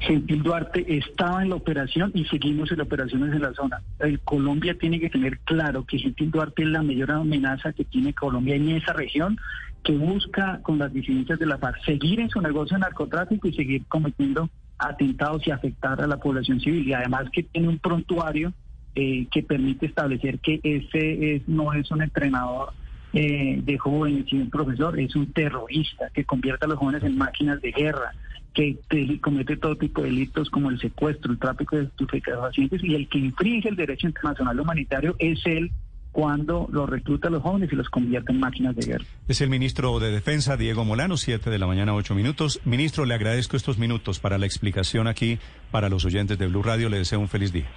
Gentil 0.00 0.42
Duarte 0.42 0.84
estaba 0.96 1.42
en 1.42 1.50
la 1.50 1.56
operación 1.56 2.10
y 2.14 2.24
seguimos 2.26 2.70
en 2.72 2.80
operaciones 2.80 3.32
en 3.32 3.42
la 3.42 3.52
zona. 3.54 3.82
Colombia 4.24 4.76
tiene 4.78 5.00
que 5.00 5.10
tener 5.10 5.38
claro 5.40 5.84
que 5.84 5.98
Gentil 5.98 6.30
Duarte 6.30 6.62
es 6.62 6.68
la 6.68 6.82
mayor 6.82 7.10
amenaza 7.10 7.72
que 7.72 7.84
tiene 7.84 8.12
Colombia 8.12 8.56
en 8.56 8.68
esa 8.70 8.92
región, 8.92 9.38
que 9.82 9.92
busca 9.92 10.60
con 10.62 10.78
las 10.78 10.92
disidencias 10.92 11.38
de 11.38 11.46
la 11.46 11.58
FARC 11.58 11.84
seguir 11.84 12.20
en 12.20 12.30
su 12.30 12.40
negocio 12.40 12.76
de 12.76 12.82
narcotráfico 12.82 13.48
y 13.48 13.54
seguir 13.54 13.84
cometiendo 13.88 14.48
atentados 14.78 15.46
y 15.46 15.50
afectar 15.50 16.00
a 16.00 16.06
la 16.06 16.18
población 16.18 16.60
civil. 16.60 16.86
Y 16.86 16.92
además 16.92 17.30
que 17.32 17.42
tiene 17.42 17.68
un 17.68 17.78
prontuario 17.78 18.52
eh, 18.94 19.26
que 19.30 19.42
permite 19.42 19.86
establecer 19.86 20.38
que 20.38 20.60
ese 20.62 21.36
es, 21.36 21.48
no 21.48 21.72
es 21.72 21.90
un 21.90 22.02
entrenador 22.02 22.72
eh, 23.12 23.60
de 23.62 23.78
jóvenes, 23.78 24.26
sino 24.28 24.44
un 24.44 24.50
profesor, 24.50 24.98
es 24.98 25.14
un 25.16 25.32
terrorista 25.32 26.10
que 26.14 26.24
convierte 26.24 26.64
a 26.64 26.68
los 26.68 26.78
jóvenes 26.78 27.02
en 27.02 27.16
máquinas 27.16 27.60
de 27.60 27.72
guerra 27.72 28.12
que 28.54 28.76
comete 29.20 29.56
todo 29.56 29.76
tipo 29.76 30.02
de 30.02 30.08
delitos 30.08 30.50
como 30.50 30.70
el 30.70 30.78
secuestro, 30.78 31.32
el 31.32 31.38
tráfico 31.38 31.76
de 31.76 31.84
estupefacientes 31.84 32.84
y 32.84 32.94
el 32.94 33.08
que 33.08 33.18
infringe 33.18 33.68
el 33.68 33.76
derecho 33.76 34.06
internacional 34.06 34.60
humanitario 34.60 35.16
es 35.18 35.40
él 35.46 35.70
cuando 36.12 36.68
lo 36.70 36.86
recluta 36.86 37.28
a 37.28 37.30
los 37.30 37.42
jóvenes 37.42 37.72
y 37.72 37.76
los 37.76 37.88
convierte 37.88 38.32
en 38.32 38.40
máquinas 38.40 38.76
de 38.76 38.86
guerra. 38.86 39.04
Es 39.28 39.40
el 39.40 39.48
ministro 39.48 39.98
de 39.98 40.10
Defensa, 40.10 40.58
Diego 40.58 40.84
Molano, 40.84 41.16
7 41.16 41.48
de 41.48 41.58
la 41.58 41.66
mañana, 41.66 41.94
8 41.94 42.14
minutos. 42.14 42.60
Ministro, 42.64 43.06
le 43.06 43.14
agradezco 43.14 43.56
estos 43.56 43.78
minutos 43.78 44.20
para 44.20 44.36
la 44.36 44.44
explicación 44.44 45.08
aquí 45.08 45.38
para 45.70 45.88
los 45.88 46.04
oyentes 46.04 46.38
de 46.38 46.46
Blue 46.46 46.62
Radio. 46.62 46.90
Le 46.90 46.98
deseo 46.98 47.18
un 47.18 47.28
feliz 47.28 47.52
día. 47.52 47.70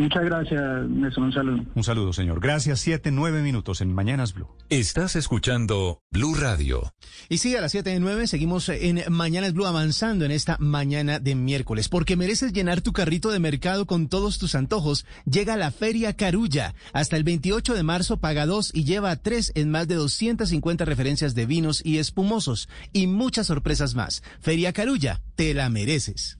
Muchas 0.00 0.24
gracias, 0.24 0.88
Néstor. 0.88 1.24
Un 1.24 1.32
saludo. 1.32 1.64
Un 1.74 1.84
saludo, 1.84 2.12
señor. 2.14 2.40
Gracias. 2.40 2.80
Siete, 2.80 3.10
nueve 3.10 3.42
minutos 3.42 3.82
en 3.82 3.92
Mañanas 3.92 4.32
Blue. 4.32 4.48
Estás 4.70 5.14
escuchando 5.14 6.00
Blue 6.10 6.34
Radio. 6.34 6.94
Y 7.28 7.36
sí, 7.36 7.54
a 7.54 7.60
las 7.60 7.72
siete 7.72 7.90
de 7.90 8.00
nueve 8.00 8.26
seguimos 8.26 8.70
en 8.70 9.02
Mañanas 9.10 9.52
Blue 9.52 9.66
avanzando 9.66 10.24
en 10.24 10.30
esta 10.30 10.56
mañana 10.58 11.18
de 11.18 11.34
miércoles. 11.34 11.90
Porque 11.90 12.16
mereces 12.16 12.54
llenar 12.54 12.80
tu 12.80 12.94
carrito 12.94 13.30
de 13.30 13.40
mercado 13.40 13.86
con 13.86 14.08
todos 14.08 14.38
tus 14.38 14.54
antojos. 14.54 15.04
Llega 15.30 15.58
la 15.58 15.70
Feria 15.70 16.16
Carulla. 16.16 16.74
Hasta 16.94 17.18
el 17.18 17.24
28 17.24 17.74
de 17.74 17.82
marzo 17.82 18.20
paga 18.20 18.46
dos 18.46 18.70
y 18.72 18.84
lleva 18.84 19.16
tres 19.16 19.52
en 19.54 19.70
más 19.70 19.86
de 19.86 19.96
250 19.96 20.86
referencias 20.86 21.34
de 21.34 21.44
vinos 21.44 21.82
y 21.84 21.98
espumosos. 21.98 22.70
Y 22.94 23.06
muchas 23.06 23.48
sorpresas 23.48 23.94
más. 23.94 24.22
Feria 24.40 24.72
Carulla, 24.72 25.20
te 25.36 25.52
la 25.52 25.68
mereces. 25.68 26.39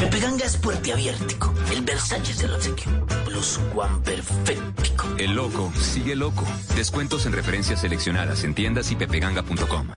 Pepe 0.00 0.20
Ganga 0.20 0.44
es 0.44 0.56
puerte 0.58 0.92
abiertico, 0.92 1.54
el 1.72 1.82
Versalles 1.82 2.38
del 2.38 2.52
obsequio, 2.52 3.06
plus 3.24 3.58
one 3.74 3.98
perfectico. 4.04 5.06
El 5.18 5.34
loco 5.34 5.72
sigue 5.74 6.14
loco. 6.14 6.44
Descuentos 6.74 7.24
en 7.26 7.32
referencias 7.32 7.80
seleccionadas 7.80 8.44
en 8.44 8.54
tiendas 8.54 8.90
y 8.92 8.96
pepeganga.com. 8.96 9.88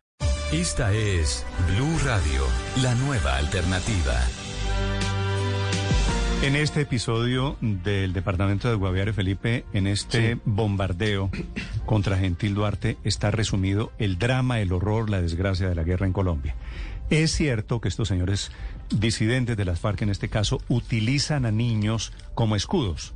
Esta 0.53 0.93
es 0.93 1.45
Blue 1.67 1.99
Radio, 2.05 2.43
la 2.81 2.95
nueva 2.95 3.35
alternativa. 3.35 4.15
En 6.41 6.55
este 6.55 6.81
episodio 6.81 7.57
del 7.59 8.13
departamento 8.13 8.69
de 8.69 8.75
Guaviare 8.75 9.11
Felipe, 9.11 9.65
en 9.73 9.87
este 9.87 10.39
bombardeo 10.45 11.29
contra 11.85 12.17
Gentil 12.17 12.55
Duarte, 12.55 12.97
está 13.03 13.29
resumido 13.29 13.91
el 13.99 14.17
drama, 14.17 14.61
el 14.61 14.71
horror, 14.71 15.09
la 15.09 15.21
desgracia 15.21 15.67
de 15.67 15.75
la 15.75 15.83
guerra 15.83 16.05
en 16.05 16.13
Colombia. 16.13 16.55
Es 17.09 17.31
cierto 17.31 17.81
que 17.81 17.89
estos 17.89 18.07
señores 18.07 18.51
disidentes 18.89 19.55
de 19.57 19.65
las 19.65 19.79
FARC 19.79 20.01
en 20.01 20.09
este 20.09 20.29
caso 20.29 20.61
utilizan 20.67 21.45
a 21.45 21.51
niños 21.51 22.11
como 22.35 22.55
escudos. 22.55 23.13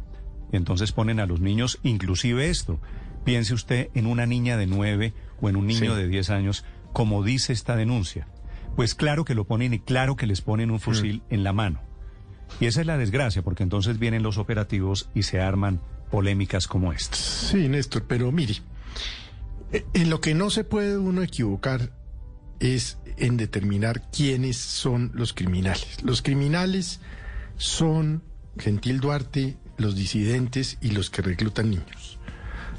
Entonces 0.52 0.92
ponen 0.92 1.19
a 1.19 1.26
los 1.26 1.40
niños 1.40 1.80
inclusive 1.84 2.50
esto. 2.50 2.80
Piense 3.24 3.53
usted 3.53 3.90
en 3.93 4.06
una 4.06 4.26
niña 4.26 4.58
de 4.58 4.68
nueve 4.68 5.14
o 5.42 5.50
en 5.50 5.56
un 5.56 5.68
niño 5.68 5.95
Sí. 5.95 6.02
de 6.02 6.08
diez 6.08 6.30
años, 6.30 6.64
como 6.92 7.24
dice 7.24 7.53
esta 7.53 7.76
denuncia. 7.76 8.27
Pues 8.76 8.95
claro 8.95 9.24
que 9.26 9.35
lo 9.35 9.45
ponen 9.45 9.74
y 9.74 9.80
claro 9.80 10.16
que 10.16 10.27
les 10.27 10.42
ponen 10.42 10.72
un 10.72 10.80
fusil 10.80 11.22
en 11.30 11.43
la 11.43 11.53
mano. 11.53 11.82
Y 12.60 12.66
esa 12.66 12.82
es 12.82 12.88
la 12.88 12.98
desgracia, 12.98 13.42
porque 13.42 13.64
entonces 13.64 13.98
vienen 14.00 14.24
los 14.24 14.38
operativos 14.38 15.10
y 15.16 15.24
se 15.24 15.40
arman 15.42 15.82
polémicas 16.11 16.68
como 16.68 16.92
esta. 16.93 17.16
Sí, 17.16 17.68
Néstor, 17.68 18.03
pero 18.08 18.32
mire, 18.32 18.56
eh, 19.72 19.85
en 19.93 20.10
lo 20.10 20.22
que 20.22 20.34
no 20.35 20.50
se 20.50 20.64
puede 20.64 20.98
uno 20.98 21.24
equivocar 21.24 21.92
es 22.60 23.00
en 23.17 23.38
determinar 23.38 24.09
quiénes 24.11 24.58
son 24.58 25.11
los 25.14 25.33
criminales. 25.33 26.03
Los 26.03 26.22
criminales 26.22 27.00
son 27.58 28.24
Gentil 28.58 29.00
Duarte, 29.00 29.58
los 29.77 29.95
disidentes 29.95 30.77
y 30.82 30.92
los 30.92 31.09
que 31.09 31.22
reclutan 31.22 31.69
niños. 31.69 32.19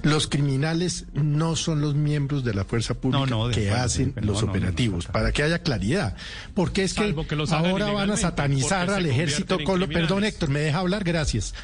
Los 0.03 0.27
criminales 0.27 1.07
no 1.15 1.57
son 1.57 1.81
los 1.81 1.95
miembros 1.95 2.45
de 2.45 2.53
la 2.53 2.65
fuerza 2.65 2.93
pública 2.93 3.25
No, 3.25 3.39
no, 3.39 3.49
de 3.49 3.55
que 3.55 3.71
hacen 3.71 4.13
los 4.17 4.43
no, 4.43 4.51
operativos, 4.51 5.07
para 5.07 5.33
que 5.33 5.43
haya 5.43 5.61
claridad. 5.61 6.15
Porque 6.53 6.85
es 6.85 6.93
que, 6.93 7.15
ahora 7.51 7.91
van 7.91 8.11
a 8.11 8.17
satanizar 8.19 8.91
al 8.91 9.07
ejército 9.07 9.57
Perdón. 9.57 10.25
Héctor, 10.25 10.51
me 10.51 10.61
deja 10.61 10.79
hablar, 10.81 11.05
gracias. 11.05 11.55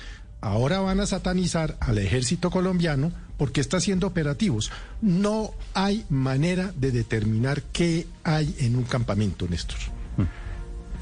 Ahora 0.41 0.81
van 0.81 1.01
a 1.01 1.07
satanizar 1.07 1.77
al 1.81 1.99
ejército 1.99 2.51
colombiano 2.51 3.12
porque 3.36 3.60
está 3.60 3.78
haciendo 3.78 4.07
operativos. 4.07 4.70
No 5.01 5.52
hay 5.75 6.05
manera 6.09 6.73
de 6.77 6.93
determinar 6.93 7.62
qué 7.73 8.07
hay 8.25 8.55
en 8.59 8.77
un 8.77 8.85
campamento, 8.85 9.47
Néstor. 9.49 9.78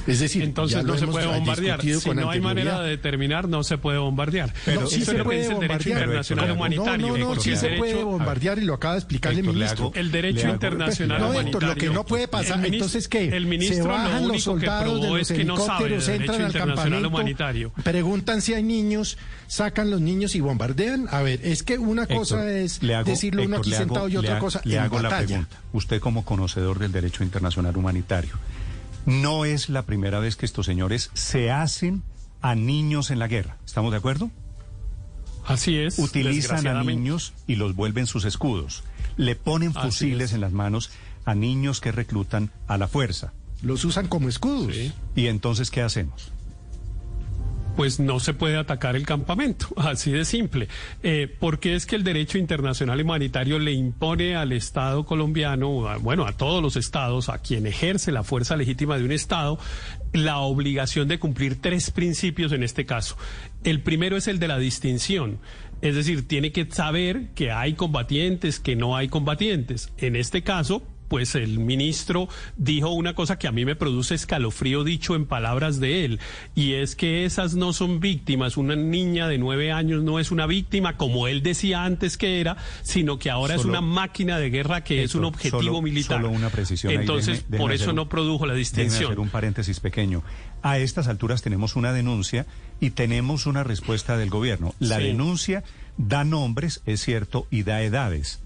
Es 0.06 0.20
decir, 0.20 0.42
Entonces 0.42 0.82
lo 0.84 0.94
no 0.94 0.98
se 0.98 1.06
puede 1.06 1.26
bombardear. 1.26 1.82
Si 1.82 2.10
no 2.10 2.30
hay 2.30 2.40
manera 2.40 2.80
de 2.80 2.90
determinar, 2.90 3.48
no 3.48 3.62
se 3.62 3.76
puede 3.76 3.98
bombardear. 3.98 4.54
Pero 4.64 4.80
Eso 4.80 4.88
sí 4.90 5.00
es 5.00 5.04
se 5.06 5.12
lo 5.18 5.24
puede 5.24 5.40
el 5.40 5.44
derecho 5.48 5.60
bombardear. 5.60 5.98
internacional 6.00 6.48
No, 6.48 6.54
humanitario. 6.54 7.06
No, 7.08 7.16
no, 7.18 7.26
porque 7.28 7.42
sí 7.42 7.50
el 7.50 7.56
se 7.58 7.66
derecho- 7.66 7.78
puede 7.78 8.04
bombardear 8.04 8.58
y 8.58 8.64
lo 8.64 8.74
acaba 8.74 8.94
de 8.94 9.00
explicar 9.00 9.32
el 9.32 9.38
Héctor, 9.40 9.54
le 9.54 9.60
ministro. 9.60 9.86
hago- 9.88 9.94
El 9.96 10.10
derecho 10.10 10.48
internacional 10.48 11.20
No, 11.20 11.26
Héctor, 11.26 11.34
lo 11.36 11.58
humanitario. 11.68 11.74
que 11.76 11.90
no 11.94 12.04
puede 12.06 12.28
pasar, 12.28 12.56
El 12.56 12.62
ministro- 12.62 12.86
entonces 12.86 13.08
¿qué? 13.08 13.28
el 13.36 13.46
ministro 13.46 13.76
se 13.76 13.82
lo 13.82 13.88
bajan 13.88 14.12
los 14.12 14.20
único 14.22 14.34
que 14.36 14.40
soldados 14.40 15.02
de 15.02 15.08
los 15.10 15.20
es 15.30 15.36
que 15.36 15.44
no 15.44 15.56
sabe 15.58 15.68
de 15.68 15.94
helicópteros, 15.96 16.08
entran 16.08 16.42
al 16.42 16.52
campamento, 16.52 17.08
humanitario. 17.08 17.72
preguntan 17.84 18.40
si 18.40 18.54
hay 18.54 18.62
niños, 18.62 19.18
sacan 19.46 19.90
los 19.90 20.00
niños 20.00 20.34
y 20.34 20.40
bombardean. 20.40 21.06
A 21.10 21.20
ver, 21.22 21.40
es 21.42 21.62
que 21.62 21.76
una 21.78 22.06
cosa 22.06 22.36
Héctor, 22.48 22.48
es 22.48 22.80
decirlo 23.06 23.42
uno 23.42 23.56
aquí 23.58 23.72
sentado 23.72 24.08
y 24.08 24.16
otra 24.16 24.38
cosa 24.38 24.60
le 24.64 24.76
en 24.76 24.82
hago 24.82 25.00
la 25.00 25.08
batalla. 25.10 25.26
pregunta. 25.26 25.56
Usted 25.72 26.00
como 26.00 26.24
conocedor 26.24 26.78
del 26.78 26.92
derecho 26.92 27.22
internacional 27.24 27.76
humanitario, 27.76 28.32
no 29.08 29.44
es 29.46 29.68
la 29.70 29.82
primera 29.86 30.18
vez 30.18 30.36
que 30.36 30.44
estos 30.46 30.66
señores 30.66 31.10
se 31.14 31.50
hacen 31.50 32.02
a 32.42 32.54
niños 32.54 33.10
en 33.10 33.18
la 33.18 33.26
guerra. 33.26 33.56
¿Estamos 33.64 33.90
de 33.90 33.96
acuerdo? 33.96 34.30
Así 35.46 35.78
es. 35.78 35.98
Utilizan 35.98 36.66
a 36.66 36.82
niños 36.84 37.32
y 37.46 37.56
los 37.56 37.74
vuelven 37.74 38.06
sus 38.06 38.24
escudos. 38.26 38.84
Le 39.16 39.34
ponen 39.34 39.70
Así 39.74 39.86
fusiles 39.88 40.30
es. 40.30 40.34
en 40.34 40.42
las 40.42 40.52
manos 40.52 40.90
a 41.24 41.34
niños 41.34 41.80
que 41.80 41.90
reclutan 41.90 42.50
a 42.66 42.76
la 42.76 42.86
fuerza. 42.86 43.32
Los 43.62 43.84
usan 43.84 44.08
como 44.08 44.28
escudos. 44.28 44.74
¿Y 45.16 45.26
entonces 45.26 45.70
qué 45.70 45.80
hacemos? 45.82 46.32
Pues 47.78 48.00
no 48.00 48.18
se 48.18 48.34
puede 48.34 48.56
atacar 48.56 48.96
el 48.96 49.06
campamento, 49.06 49.68
así 49.76 50.10
de 50.10 50.24
simple. 50.24 50.66
Eh, 51.04 51.32
porque 51.38 51.76
es 51.76 51.86
que 51.86 51.94
el 51.94 52.02
derecho 52.02 52.36
internacional 52.36 53.00
humanitario 53.00 53.60
le 53.60 53.70
impone 53.70 54.34
al 54.34 54.50
Estado 54.50 55.06
colombiano, 55.06 55.96
bueno, 56.00 56.26
a 56.26 56.32
todos 56.32 56.60
los 56.60 56.74
estados, 56.74 57.28
a 57.28 57.38
quien 57.38 57.68
ejerce 57.68 58.10
la 58.10 58.24
fuerza 58.24 58.56
legítima 58.56 58.98
de 58.98 59.04
un 59.04 59.12
Estado, 59.12 59.60
la 60.12 60.38
obligación 60.38 61.06
de 61.06 61.20
cumplir 61.20 61.60
tres 61.60 61.92
principios 61.92 62.50
en 62.50 62.64
este 62.64 62.84
caso. 62.84 63.16
El 63.62 63.80
primero 63.80 64.16
es 64.16 64.26
el 64.26 64.40
de 64.40 64.48
la 64.48 64.58
distinción. 64.58 65.38
Es 65.80 65.94
decir, 65.94 66.26
tiene 66.26 66.50
que 66.50 66.66
saber 66.68 67.28
que 67.36 67.52
hay 67.52 67.74
combatientes, 67.74 68.58
que 68.58 68.74
no 68.74 68.96
hay 68.96 69.06
combatientes. 69.06 69.92
En 69.98 70.16
este 70.16 70.42
caso, 70.42 70.82
pues 71.08 71.34
el 71.34 71.58
ministro 71.58 72.28
dijo 72.56 72.90
una 72.90 73.14
cosa 73.14 73.38
que 73.38 73.48
a 73.48 73.52
mí 73.52 73.64
me 73.64 73.76
produce 73.76 74.14
escalofrío 74.14 74.84
dicho 74.84 75.14
en 75.16 75.26
palabras 75.26 75.80
de 75.80 76.04
él, 76.04 76.20
y 76.54 76.74
es 76.74 76.94
que 76.96 77.24
esas 77.24 77.54
no 77.54 77.72
son 77.72 78.00
víctimas. 78.00 78.56
Una 78.56 78.76
niña 78.76 79.26
de 79.28 79.38
nueve 79.38 79.72
años 79.72 80.02
no 80.02 80.18
es 80.20 80.30
una 80.30 80.46
víctima, 80.46 80.96
como 80.96 81.28
él 81.28 81.42
decía 81.42 81.84
antes 81.84 82.16
que 82.16 82.40
era, 82.40 82.56
sino 82.82 83.18
que 83.18 83.30
ahora 83.30 83.54
es 83.54 83.64
una 83.64 83.80
máquina 83.80 84.38
de 84.38 84.50
guerra 84.50 84.84
que 84.84 85.02
es 85.02 85.14
un 85.14 85.24
objetivo 85.24 85.62
solo- 85.62 85.82
militar. 85.82 86.20
Solo 86.20 86.30
una 86.30 86.50
precisión. 86.50 86.90
ahí. 86.92 86.98
Entonces, 86.98 87.38
Déjeme- 87.38 87.50
déjeme 87.50 87.58
por 87.58 87.72
eso 87.72 87.90
un- 87.90 87.96
no 87.96 88.08
produjo 88.08 88.46
la 88.46 88.54
distinción. 88.54 89.06
hacer 89.06 89.18
un 89.20 89.28
paréntesis 89.30 89.80
pequeño. 89.80 90.22
A 90.62 90.78
estas 90.78 91.08
alturas 91.08 91.42
tenemos 91.42 91.76
una 91.76 91.92
denuncia 91.92 92.46
y 92.80 92.90
tenemos 92.90 93.46
una 93.46 93.64
respuesta 93.64 94.16
del 94.16 94.28
gobierno. 94.30 94.74
La 94.80 94.98
Sí. 94.98 95.04
denuncia 95.04 95.64
da 95.96 96.24
nombres, 96.24 96.82
es 96.86 97.00
cierto, 97.00 97.46
y 97.50 97.62
da 97.62 97.82
edades. 97.82 98.40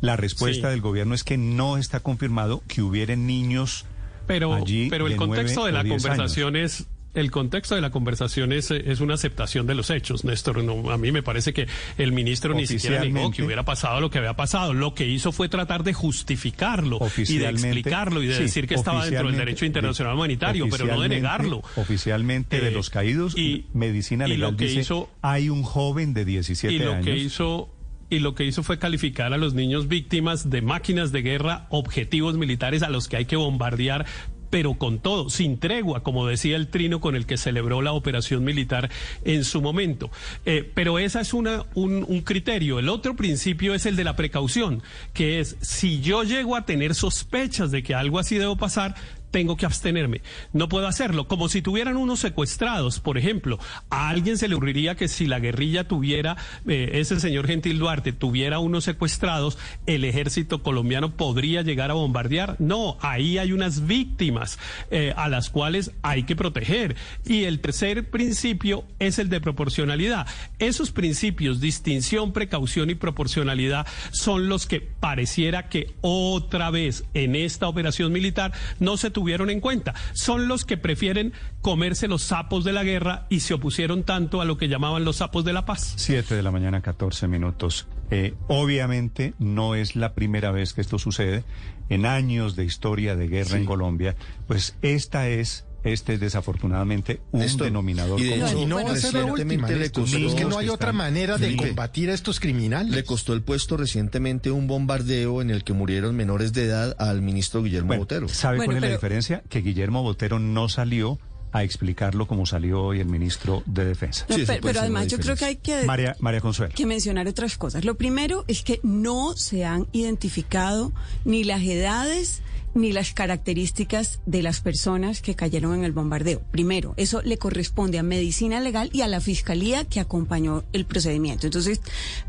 La 0.00 0.16
respuesta 0.16 0.68
Sí. 0.68 0.70
del 0.72 0.80
gobierno 0.80 1.14
es 1.14 1.24
que 1.24 1.36
no 1.38 1.76
está 1.76 2.00
confirmado 2.00 2.62
que 2.68 2.82
hubieran 2.82 3.26
niños 3.26 3.84
Pero, 4.26 4.54
allí 4.54 4.88
pero 4.90 5.06
el 5.06 5.12
de 5.12 5.16
contexto 5.16 5.64
de 5.64 5.72
la 5.72 5.84
conversación 5.84 6.56
es 6.56 6.86
el 7.14 7.30
contexto 7.32 7.74
de 7.74 7.80
la 7.80 7.90
conversación 7.90 8.52
es, 8.52 8.70
es 8.70 9.00
una 9.00 9.14
aceptación 9.14 9.66
de 9.66 9.74
los 9.74 9.90
hechos, 9.90 10.24
Néstor. 10.24 10.62
No, 10.62 10.90
a 10.92 10.98
mí 10.98 11.10
me 11.10 11.22
parece 11.22 11.52
que 11.52 11.66
el 11.96 12.12
ministro 12.12 12.54
ni 12.54 12.66
siquiera 12.66 13.02
negó 13.04 13.32
que 13.32 13.42
hubiera 13.42 13.64
pasado 13.64 14.00
lo 14.00 14.08
que 14.10 14.18
había 14.18 14.34
pasado. 14.34 14.72
Lo 14.72 14.94
que 14.94 15.08
hizo 15.08 15.32
fue 15.32 15.48
tratar 15.48 15.82
de 15.82 15.94
justificarlo 15.94 17.00
y 17.16 17.38
de 17.38 17.48
explicarlo 17.48 18.22
y 18.22 18.26
de 18.28 18.38
decir 18.38 18.68
que 18.68 18.74
estaba 18.74 19.04
dentro 19.04 19.28
del 19.28 19.36
derecho 19.38 19.64
internacional 19.64 20.14
humanitario, 20.14 20.68
pero 20.70 20.86
no 20.86 21.00
de 21.00 21.08
negarlo. 21.08 21.62
Oficialmente 21.76 22.60
de 22.60 22.68
Eh, 22.68 22.72
los 22.72 22.90
caídos, 22.90 23.36
y- 23.36 23.66
Medicina 23.72 24.26
y 24.28 24.32
Legal 24.36 24.52
lo 24.52 24.56
que 24.56 24.66
dice, 24.66 24.80
hizo- 24.80 25.10
hay 25.22 25.48
un 25.48 25.62
joven 25.64 26.14
de 26.14 26.24
17 26.24 26.74
y 26.74 26.78
lo 26.78 26.92
años. 26.92 27.04
que 27.04 27.16
hizo 27.16 27.68
y 28.10 28.20
lo 28.20 28.34
que 28.34 28.44
hizo 28.44 28.62
fue 28.62 28.78
calificar 28.78 29.32
a 29.32 29.38
los 29.38 29.54
niños 29.54 29.88
víctimas 29.88 30.50
de 30.50 30.62
máquinas 30.62 31.12
de 31.12 31.22
guerra, 31.22 31.66
objetivos 31.70 32.36
militares 32.36 32.82
a 32.82 32.90
los 32.90 33.08
que 33.08 33.16
hay 33.16 33.24
que 33.24 33.36
bombardear 33.36 34.06
pero 34.50 34.74
con 34.74 34.98
todo, 34.98 35.30
sin 35.30 35.58
tregua, 35.58 36.02
como 36.02 36.26
decía 36.26 36.56
el 36.56 36.68
trino 36.68 37.00
con 37.00 37.14
el 37.14 37.26
que 37.26 37.36
celebró 37.36 37.82
la 37.82 37.92
operación 37.92 38.44
militar 38.44 38.90
en 39.24 39.44
su 39.44 39.60
momento. 39.60 40.10
Eh, 40.46 40.70
pero 40.74 40.98
esa 40.98 41.20
es 41.20 41.34
una, 41.34 41.64
un, 41.74 42.04
un 42.08 42.20
criterio. 42.22 42.78
El 42.78 42.88
otro 42.88 43.14
principio 43.14 43.74
es 43.74 43.86
el 43.86 43.96
de 43.96 44.04
la 44.04 44.16
precaución, 44.16 44.82
que 45.12 45.40
es 45.40 45.56
si 45.60 46.00
yo 46.00 46.22
llego 46.22 46.56
a 46.56 46.64
tener 46.64 46.94
sospechas 46.94 47.70
de 47.70 47.82
que 47.82 47.94
algo 47.94 48.18
así 48.18 48.38
debo 48.38 48.56
pasar, 48.56 48.94
tengo 49.30 49.56
que 49.56 49.66
abstenerme. 49.66 50.22
No 50.52 50.68
puedo 50.68 50.86
hacerlo. 50.86 51.28
Como 51.28 51.48
si 51.48 51.62
tuvieran 51.62 51.96
unos 51.96 52.20
secuestrados, 52.20 53.00
por 53.00 53.18
ejemplo. 53.18 53.58
A 53.90 54.08
alguien 54.08 54.38
se 54.38 54.48
le 54.48 54.54
ocurriría 54.54 54.94
que 54.94 55.08
si 55.08 55.26
la 55.26 55.38
guerrilla 55.38 55.84
tuviera, 55.84 56.36
eh, 56.66 56.90
ese 56.94 57.20
señor 57.20 57.46
Gentil 57.46 57.78
Duarte 57.78 58.12
tuviera 58.12 58.58
unos 58.58 58.84
secuestrados, 58.84 59.58
el 59.86 60.04
ejército 60.04 60.62
colombiano 60.62 61.16
podría 61.16 61.62
llegar 61.62 61.90
a 61.90 61.94
bombardear. 61.94 62.56
No, 62.58 62.96
ahí 63.00 63.38
hay 63.38 63.52
unas 63.52 63.86
víctimas 63.86 64.58
eh, 64.90 65.12
a 65.16 65.28
las 65.28 65.50
cuales 65.50 65.92
hay 66.02 66.24
que 66.24 66.36
proteger. 66.36 66.96
Y 67.26 67.44
el 67.44 67.60
tercer 67.60 68.10
principio 68.10 68.84
es 68.98 69.18
el 69.18 69.28
de 69.28 69.40
proporcionalidad. 69.40 70.26
Esos 70.58 70.90
principios, 70.90 71.60
distinción, 71.60 72.32
precaución 72.32 72.90
y 72.90 72.94
proporcionalidad, 72.94 73.86
son 74.10 74.48
los 74.48 74.66
que 74.66 74.80
pareciera 74.80 75.68
que 75.68 75.92
otra 76.00 76.70
vez 76.70 77.04
en 77.14 77.36
esta 77.36 77.68
operación 77.68 78.12
militar 78.12 78.52
no 78.80 78.96
se 78.96 79.10
tuvieron 79.18 79.50
en 79.50 79.58
cuenta. 79.58 79.96
Son 80.12 80.46
los 80.46 80.64
que 80.64 80.76
prefieren 80.76 81.32
comerse 81.60 82.06
los 82.06 82.22
sapos 82.22 82.62
de 82.62 82.72
la 82.72 82.84
guerra 82.84 83.26
y 83.28 83.40
se 83.40 83.52
opusieron 83.52 84.04
tanto 84.04 84.40
a 84.40 84.44
lo 84.44 84.56
que 84.56 84.68
llamaban 84.68 85.04
los 85.04 85.16
sapos 85.16 85.44
de 85.44 85.52
la 85.52 85.64
paz. 85.64 85.94
7 85.96 86.36
de 86.36 86.42
la 86.44 86.52
mañana, 86.52 86.82
14 86.82 87.26
minutos. 87.26 87.88
Eh, 88.12 88.34
obviamente 88.46 89.34
no 89.40 89.74
es 89.74 89.96
la 89.96 90.14
primera 90.14 90.52
vez 90.52 90.72
que 90.72 90.82
esto 90.82 91.00
sucede. 91.00 91.42
En 91.88 92.06
años 92.06 92.54
de 92.54 92.64
historia 92.64 93.16
de 93.16 93.26
guerra 93.26 93.56
en 93.56 93.64
Colombia, 93.64 94.14
pues 94.46 94.76
esta 94.82 95.28
es, 95.28 95.66
este 95.84 96.14
es 96.14 96.20
desafortunadamente 96.20 97.20
un 97.32 97.42
Esto- 97.42 97.64
denominador 97.64 98.20
y 98.20 98.24
de 98.24 98.30
común. 98.32 98.46
hecho, 98.48 98.58
Y 98.62 98.66
no 98.66 98.76
va 98.76 98.92
a 98.92 98.96
ser 98.96 99.14
la 99.14 99.20
última, 99.24 99.34
recientemente 99.36 99.76
le 99.76 99.90
costó- 99.92 100.16
es 100.18 100.34
que 100.34 100.44
no 100.44 100.58
hay 100.58 100.68
otra 100.68 100.92
manera 100.92 101.38
de 101.38 101.46
Felipe, 101.46 101.68
combatir 101.68 102.10
a 102.10 102.14
estos 102.14 102.40
criminales. 102.40 102.92
Le 102.94 103.04
costó 103.04 103.32
el 103.32 103.42
puesto 103.42 103.76
recientemente 103.76 104.50
un 104.50 104.66
bombardeo 104.66 105.40
en 105.42 105.50
el 105.50 105.64
que 105.64 105.72
murieron 105.72 106.16
menores 106.16 106.52
de 106.52 106.64
edad 106.64 106.96
al 106.98 107.22
ministro 107.22 107.62
Guillermo 107.62 107.88
Bueno, 107.88 108.02
Botero. 108.02 108.28
¿Sabe 108.28 108.58
cuál 108.64 108.76
es 108.76 108.82
la 108.82 108.90
diferencia? 108.90 109.42
Que 109.48 109.60
Guillermo 109.62 110.02
Botero 110.02 110.38
no 110.38 110.68
salió 110.68 111.18
a 111.50 111.62
explicarlo 111.64 112.26
como 112.26 112.44
salió 112.44 112.82
hoy 112.82 113.00
el 113.00 113.06
ministro 113.06 113.62
de 113.64 113.86
Defensa. 113.86 114.26
No, 114.28 114.36
pero, 114.46 114.60
pero 114.60 114.80
además 114.80 115.06
yo 115.06 115.18
creo 115.18 115.34
que 115.34 115.46
hay 115.46 115.56
que, 115.56 115.84
María, 115.84 116.14
María 116.20 116.42
Consuelo. 116.42 116.74
que 116.76 116.84
mencionar 116.84 117.26
otras 117.26 117.56
cosas. 117.56 117.86
Lo 117.86 117.94
primero 117.96 118.44
es 118.48 118.62
que 118.62 118.80
no 118.82 119.34
se 119.34 119.64
han 119.64 119.86
identificado 119.92 120.92
ni 121.24 121.44
las 121.44 121.62
edades 121.62 122.42
ni 122.74 122.92
las 122.92 123.12
características 123.12 124.20
de 124.26 124.42
las 124.42 124.60
personas 124.60 125.22
que 125.22 125.34
cayeron 125.34 125.74
en 125.74 125.84
el 125.84 125.92
bombardeo. 125.92 126.42
Primero, 126.50 126.94
eso 126.96 127.22
le 127.22 127.38
corresponde 127.38 127.98
a 127.98 128.02
Medicina 128.02 128.60
Legal 128.60 128.90
y 128.92 129.02
a 129.02 129.08
la 129.08 129.20
Fiscalía 129.20 129.84
que 129.84 130.00
acompañó 130.00 130.64
el 130.72 130.84
procedimiento. 130.84 131.46
Entonces, 131.46 131.80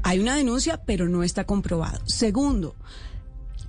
hay 0.03 0.19
una 0.19 0.35
denuncia, 0.35 0.81
pero 0.85 1.07
no 1.07 1.23
está 1.23 1.45
comprobado. 1.45 1.99
Segundo, 2.05 2.75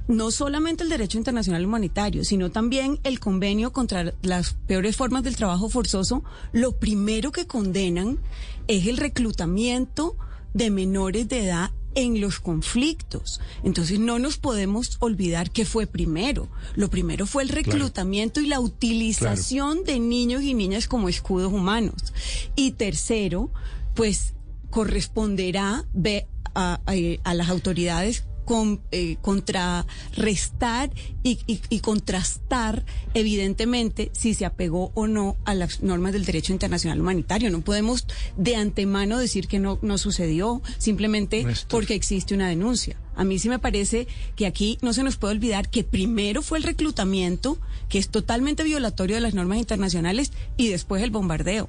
no 0.08 0.30
solamente 0.30 0.82
el 0.82 0.88
derecho 0.88 1.18
internacional 1.18 1.64
humanitario, 1.64 2.24
sino 2.24 2.50
también 2.50 2.98
el 3.04 3.20
convenio 3.20 3.72
contra 3.72 4.12
las 4.22 4.54
peores 4.66 4.96
formas 4.96 5.22
del 5.22 5.36
trabajo 5.36 5.68
forzoso, 5.68 6.24
lo 6.52 6.72
primero 6.72 7.30
que 7.30 7.46
condenan 7.46 8.18
es 8.66 8.86
el 8.86 8.96
reclutamiento 8.96 10.16
de 10.52 10.70
menores 10.70 11.28
de 11.28 11.44
edad 11.44 11.70
en 11.94 12.20
los 12.20 12.40
conflictos. 12.40 13.40
Entonces 13.64 13.98
no 13.98 14.18
nos 14.18 14.36
podemos 14.38 14.96
olvidar 15.00 15.50
que 15.50 15.64
fue 15.64 15.86
primero. 15.86 16.48
Lo 16.76 16.88
primero 16.90 17.26
fue 17.26 17.42
el 17.42 17.48
reclutamiento 17.48 18.40
y 18.40 18.46
la 18.46 18.60
utilización 18.60 19.84
de 19.84 19.98
niños 20.00 20.42
y 20.42 20.54
niñas 20.54 20.86
como 20.88 21.08
escudos 21.08 21.52
humanos. 21.52 22.12
Y 22.56 22.72
tercero, 22.72 23.50
pues 23.94 24.34
corresponderá 24.70 25.84
ve- 25.92 26.26
a, 26.54 26.80
a- 26.86 26.94
a 27.24 27.34
las 27.34 27.48
autoridades 27.48 28.24
con, 28.50 28.80
eh, 28.90 29.16
contrarrestar 29.22 30.90
y, 31.22 31.38
y- 31.46 31.60
y 31.68 31.78
contrastar 31.78 32.84
evidentemente 33.14 34.10
si 34.12 34.34
se 34.34 34.44
apegó 34.44 34.90
o 34.94 35.06
no 35.06 35.36
a 35.44 35.54
las 35.54 35.82
normas 35.84 36.12
del 36.12 36.24
derecho 36.24 36.52
internacional 36.52 37.00
humanitario. 37.00 37.48
No 37.50 37.60
podemos 37.60 38.06
de 38.36 38.56
antemano 38.56 39.18
decir 39.18 39.46
que 39.46 39.60
no, 39.60 39.78
no 39.82 39.98
sucedió 39.98 40.62
simplemente 40.78 41.46
porque 41.68 41.94
existe 41.94 42.34
una 42.34 42.48
denuncia. 42.48 42.96
A 43.14 43.22
mí 43.22 43.38
sí 43.38 43.48
me 43.48 43.60
parece 43.60 44.08
que 44.34 44.46
aquí 44.46 44.78
no 44.82 44.92
se 44.94 45.04
nos 45.04 45.16
puede 45.16 45.34
olvidar 45.34 45.70
que 45.70 45.84
primero 45.84 46.42
fue 46.42 46.58
el 46.58 46.64
reclutamiento, 46.64 47.56
que 47.88 47.98
es 47.98 48.08
totalmente 48.08 48.64
violatorio 48.64 49.14
de 49.14 49.20
las 49.20 49.34
normas 49.34 49.58
internacionales, 49.58 50.32
y 50.56 50.68
después 50.70 51.04
el 51.04 51.10
bombardeo. 51.12 51.68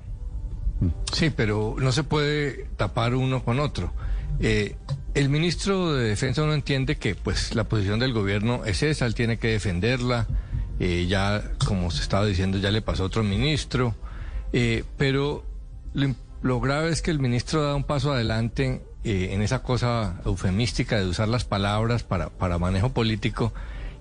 Sí, 1.13 1.29
pero 1.29 1.75
no 1.77 1.91
se 1.91 2.03
puede 2.03 2.65
tapar 2.75 3.13
uno 3.13 3.43
con 3.43 3.59
otro. 3.59 3.93
Eh, 4.41 4.75
el 5.13 5.29
ministro 5.29 5.93
de 5.93 6.09
Defensa 6.09 6.45
no 6.45 6.53
entiende 6.53 6.97
que 6.97 7.15
pues 7.15 7.53
la 7.53 7.65
posición 7.65 7.99
del 7.99 8.13
gobierno 8.13 8.65
es 8.65 8.81
esa, 8.83 9.05
él 9.05 9.13
tiene 9.15 9.37
que 9.37 9.49
defenderla. 9.49 10.27
eh, 10.79 11.05
ya, 11.07 11.43
como 11.67 11.91
se 11.91 12.01
estaba 12.01 12.25
diciendo, 12.25 12.57
ya 12.57 12.71
le 12.71 12.81
pasó 12.81 13.03
a 13.03 13.05
otro 13.07 13.23
ministro. 13.23 13.95
eh, 14.53 14.83
pero 14.97 15.45
lo, 15.93 16.15
lo 16.41 16.59
grave 16.59 16.89
es 16.89 17.01
que 17.01 17.11
el 17.11 17.19
ministro 17.19 17.61
da 17.63 17.75
un 17.75 17.83
paso 17.83 18.11
adelante 18.13 18.81
eh, 19.03 19.29
en 19.31 19.41
esa 19.41 19.61
cosa 19.63 20.21
eufemística 20.25 20.97
de 20.97 21.05
usar 21.05 21.27
las 21.27 21.43
palabras 21.45 22.03
para, 22.03 22.29
para 22.29 22.57
manejo 22.57 22.89
político 22.93 23.53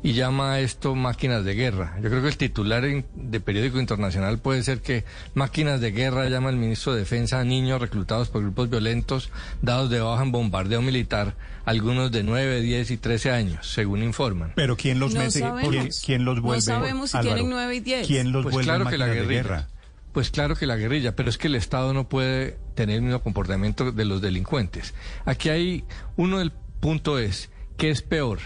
y 0.02 0.14
llama 0.14 0.54
a 0.54 0.60
esto 0.60 0.94
máquinas 0.94 1.44
de 1.44 1.54
guerra. 1.54 1.98
Yo 2.02 2.08
creo 2.08 2.22
que 2.22 2.28
el 2.28 2.36
titular 2.38 2.84
en- 2.86 3.04
de 3.14 3.38
periódico 3.40 3.78
internacional 3.78 4.38
puede 4.38 4.62
ser 4.62 4.80
que 4.80 5.04
máquinas 5.34 5.80
de 5.80 5.92
guerra 5.92 6.28
llama 6.28 6.48
el 6.50 6.56
ministro 6.56 6.94
de 6.94 7.00
Defensa 7.00 7.40
a 7.40 7.44
niños 7.44 7.80
reclutados 7.80 8.28
por 8.30 8.42
grupos 8.42 8.70
violentos 8.70 9.30
dados 9.60 9.90
de 9.90 10.00
baja 10.00 10.22
en 10.22 10.32
bombardeo 10.32 10.80
militar, 10.80 11.34
algunos 11.66 12.10
de 12.12 12.22
9, 12.22 12.62
10 12.62 12.90
y 12.90 12.96
13 12.96 13.30
años, 13.30 13.70
según 13.72 14.02
informan. 14.02 14.52
Pero 14.56 14.76
¿quién 14.76 14.98
los 14.98 15.12
No 15.12 15.20
mete? 15.20 15.40
sabemos. 15.40 15.70
¿Quién, 15.70 15.88
quién 16.04 16.24
los 16.24 16.36
No 16.36 16.42
vuelve? 16.42 16.62
sabemos 16.62 17.10
si 17.10 17.16
Álvaro, 17.18 17.34
tienen 17.36 17.50
nueve 17.52 17.74
y 17.76 17.80
diez. 17.80 18.06
¿Quién 18.06 18.32
los 18.32 18.42
pues 18.44 18.54
vuelve 18.54 18.66
claro 18.66 18.86
que 18.88 18.96
la 18.96 19.06
máquinas 19.06 19.28
de 19.28 19.34
guerrilla. 19.34 19.42
guerra? 19.56 19.68
Pues 20.12 20.30
claro 20.30 20.56
que 20.56 20.66
la 20.66 20.76
guerrilla, 20.76 21.14
pero 21.14 21.28
es 21.28 21.38
que 21.38 21.46
el 21.46 21.54
Estado 21.54 21.92
no 21.94 22.08
puede 22.08 22.56
tener 22.74 22.96
el 22.96 23.02
mismo 23.02 23.22
comportamiento 23.22 23.92
de 23.92 24.04
los 24.06 24.20
delincuentes. 24.20 24.92
Aquí 25.24 25.50
hay 25.50 25.84
uno 26.16 26.38
del 26.38 26.50
punto 26.80 27.18
es, 27.18 27.50
¿qué 27.76 27.90
es 27.90 28.02
peor? 28.02 28.40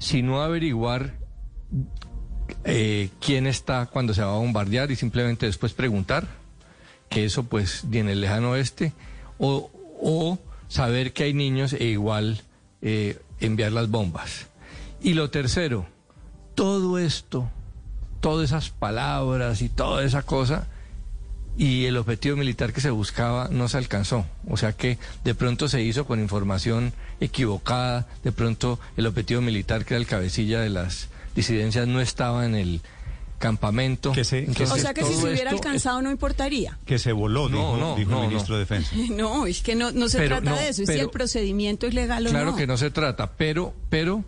Si 0.00 0.22
no 0.22 0.42
averiguar 0.42 1.14
eh, 2.64 3.10
quién 3.20 3.46
está 3.46 3.86
cuando 3.86 4.14
se 4.14 4.22
va 4.22 4.34
a 4.34 4.38
bombardear 4.38 4.90
y 4.90 4.96
simplemente 4.96 5.46
después 5.46 5.72
preguntar, 5.72 6.26
que 7.08 7.24
eso 7.24 7.44
pues 7.44 7.84
en 7.92 8.08
el 8.08 8.20
lejano 8.20 8.50
oeste, 8.50 8.92
o, 9.38 9.70
o 10.02 10.38
saber 10.68 11.12
que 11.12 11.24
hay 11.24 11.34
niños 11.34 11.74
e 11.74 11.84
igual 11.84 12.40
eh, 12.82 13.20
enviar 13.40 13.72
las 13.72 13.90
bombas. 13.90 14.46
Y 15.02 15.14
lo 15.14 15.30
tercero, 15.30 15.86
todo 16.54 16.98
esto, 16.98 17.50
todas 18.20 18.50
esas 18.50 18.70
palabras 18.70 19.62
y 19.62 19.68
toda 19.68 20.04
esa 20.04 20.22
cosa, 20.22 20.66
y 21.60 21.84
el 21.84 21.98
objetivo 21.98 22.36
militar 22.38 22.72
que 22.72 22.80
se 22.80 22.88
buscaba 22.90 23.48
no 23.50 23.68
se 23.68 23.76
alcanzó. 23.76 24.24
O 24.48 24.56
sea 24.56 24.72
que 24.72 24.96
de 25.24 25.34
pronto 25.34 25.68
se 25.68 25.82
hizo 25.82 26.06
con 26.06 26.18
información 26.18 26.94
equivocada, 27.20 28.06
de 28.24 28.32
pronto 28.32 28.80
el 28.96 29.06
objetivo 29.06 29.42
militar 29.42 29.84
que 29.84 29.92
era 29.92 30.00
el 30.00 30.06
cabecilla 30.06 30.60
de 30.60 30.70
las 30.70 31.08
disidencias 31.36 31.86
no 31.86 32.00
estaba 32.00 32.46
en 32.46 32.54
el 32.54 32.80
campamento. 33.38 34.12
Entonces, 34.16 34.70
o 34.70 34.76
sea 34.78 34.94
que 34.94 35.04
si 35.04 35.14
se 35.14 35.26
hubiera 35.30 35.50
alcanzado 35.50 36.00
no 36.00 36.10
importaría. 36.10 36.78
Que 36.86 36.98
se 36.98 37.12
voló, 37.12 37.48
No, 37.50 37.56
dijo, 37.56 37.76
no, 37.76 37.96
dijo 37.96 38.10
no, 38.10 38.16
el 38.18 38.22
no. 38.22 38.28
ministro 38.28 38.54
de 38.56 38.60
Defensa. 38.60 38.90
No, 39.10 39.46
es 39.46 39.60
que 39.62 39.74
no, 39.74 39.92
no 39.92 40.08
se 40.08 40.16
Pero 40.18 40.36
trata 40.36 40.50
no, 40.52 40.56
de 40.56 40.68
eso, 40.70 40.82
es 40.82 40.88
si 40.88 40.94
pero- 40.94 41.04
el 41.04 41.10
procedimiento 41.10 41.86
es 41.86 41.92
legal 41.94 42.26
o 42.26 42.30
Claro 42.30 42.52
no. 42.52 42.56
que 42.56 42.66
no 42.66 42.76
se 42.78 42.90
trata, 42.90 43.32
pero, 43.36 43.74
pero 43.90 44.24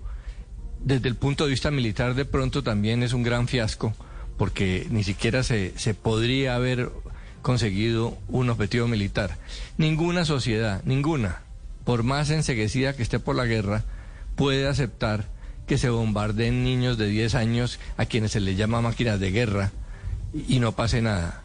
desde 0.81 1.09
el 1.09 1.17
punto 1.17 1.45
de 1.45 1.51
vista 1.51 1.71
militar 1.71 2.15
de 2.15 2.25
pronto 2.27 2.63
también 2.63 3.03
es 3.03 3.13
un 3.15 3.23
gran 3.23 3.49
fiasco, 3.49 3.95
porque 4.37 4.87
ni 4.91 5.03
siquiera 5.05 5.43
se, 5.43 5.73
se 5.79 5.95
podría 5.95 6.57
haber 6.57 6.91
conseguido 7.43 8.17
un 8.29 8.51
objetivo 8.51 8.89
militar. 8.89 9.37
Ninguna 9.77 10.25
sociedad, 10.25 10.83
ninguna, 10.85 11.43
por 11.85 12.03
más 12.03 12.31
enseguecida 12.31 12.95
que 12.95 13.03
esté 13.03 13.19
por 13.19 13.37
la 13.37 13.45
guerra, 13.45 13.85
puede 14.37 14.67
aceptar 14.67 15.27
que 15.67 15.79
se 15.79 15.91
bombardeen 15.91 16.65
niños 16.65 16.99
de 16.99 17.07
10 17.09 17.35
años 17.35 17.79
a 17.97 18.07
quienes 18.07 18.33
se 18.33 18.41
les 18.41 18.57
llama 18.57 18.81
máquinas 18.81 19.21
de 19.21 19.31
guerra 19.31 19.73
y, 20.49 20.61
no 20.61 20.73
pase 20.73 21.03
nada. 21.03 21.43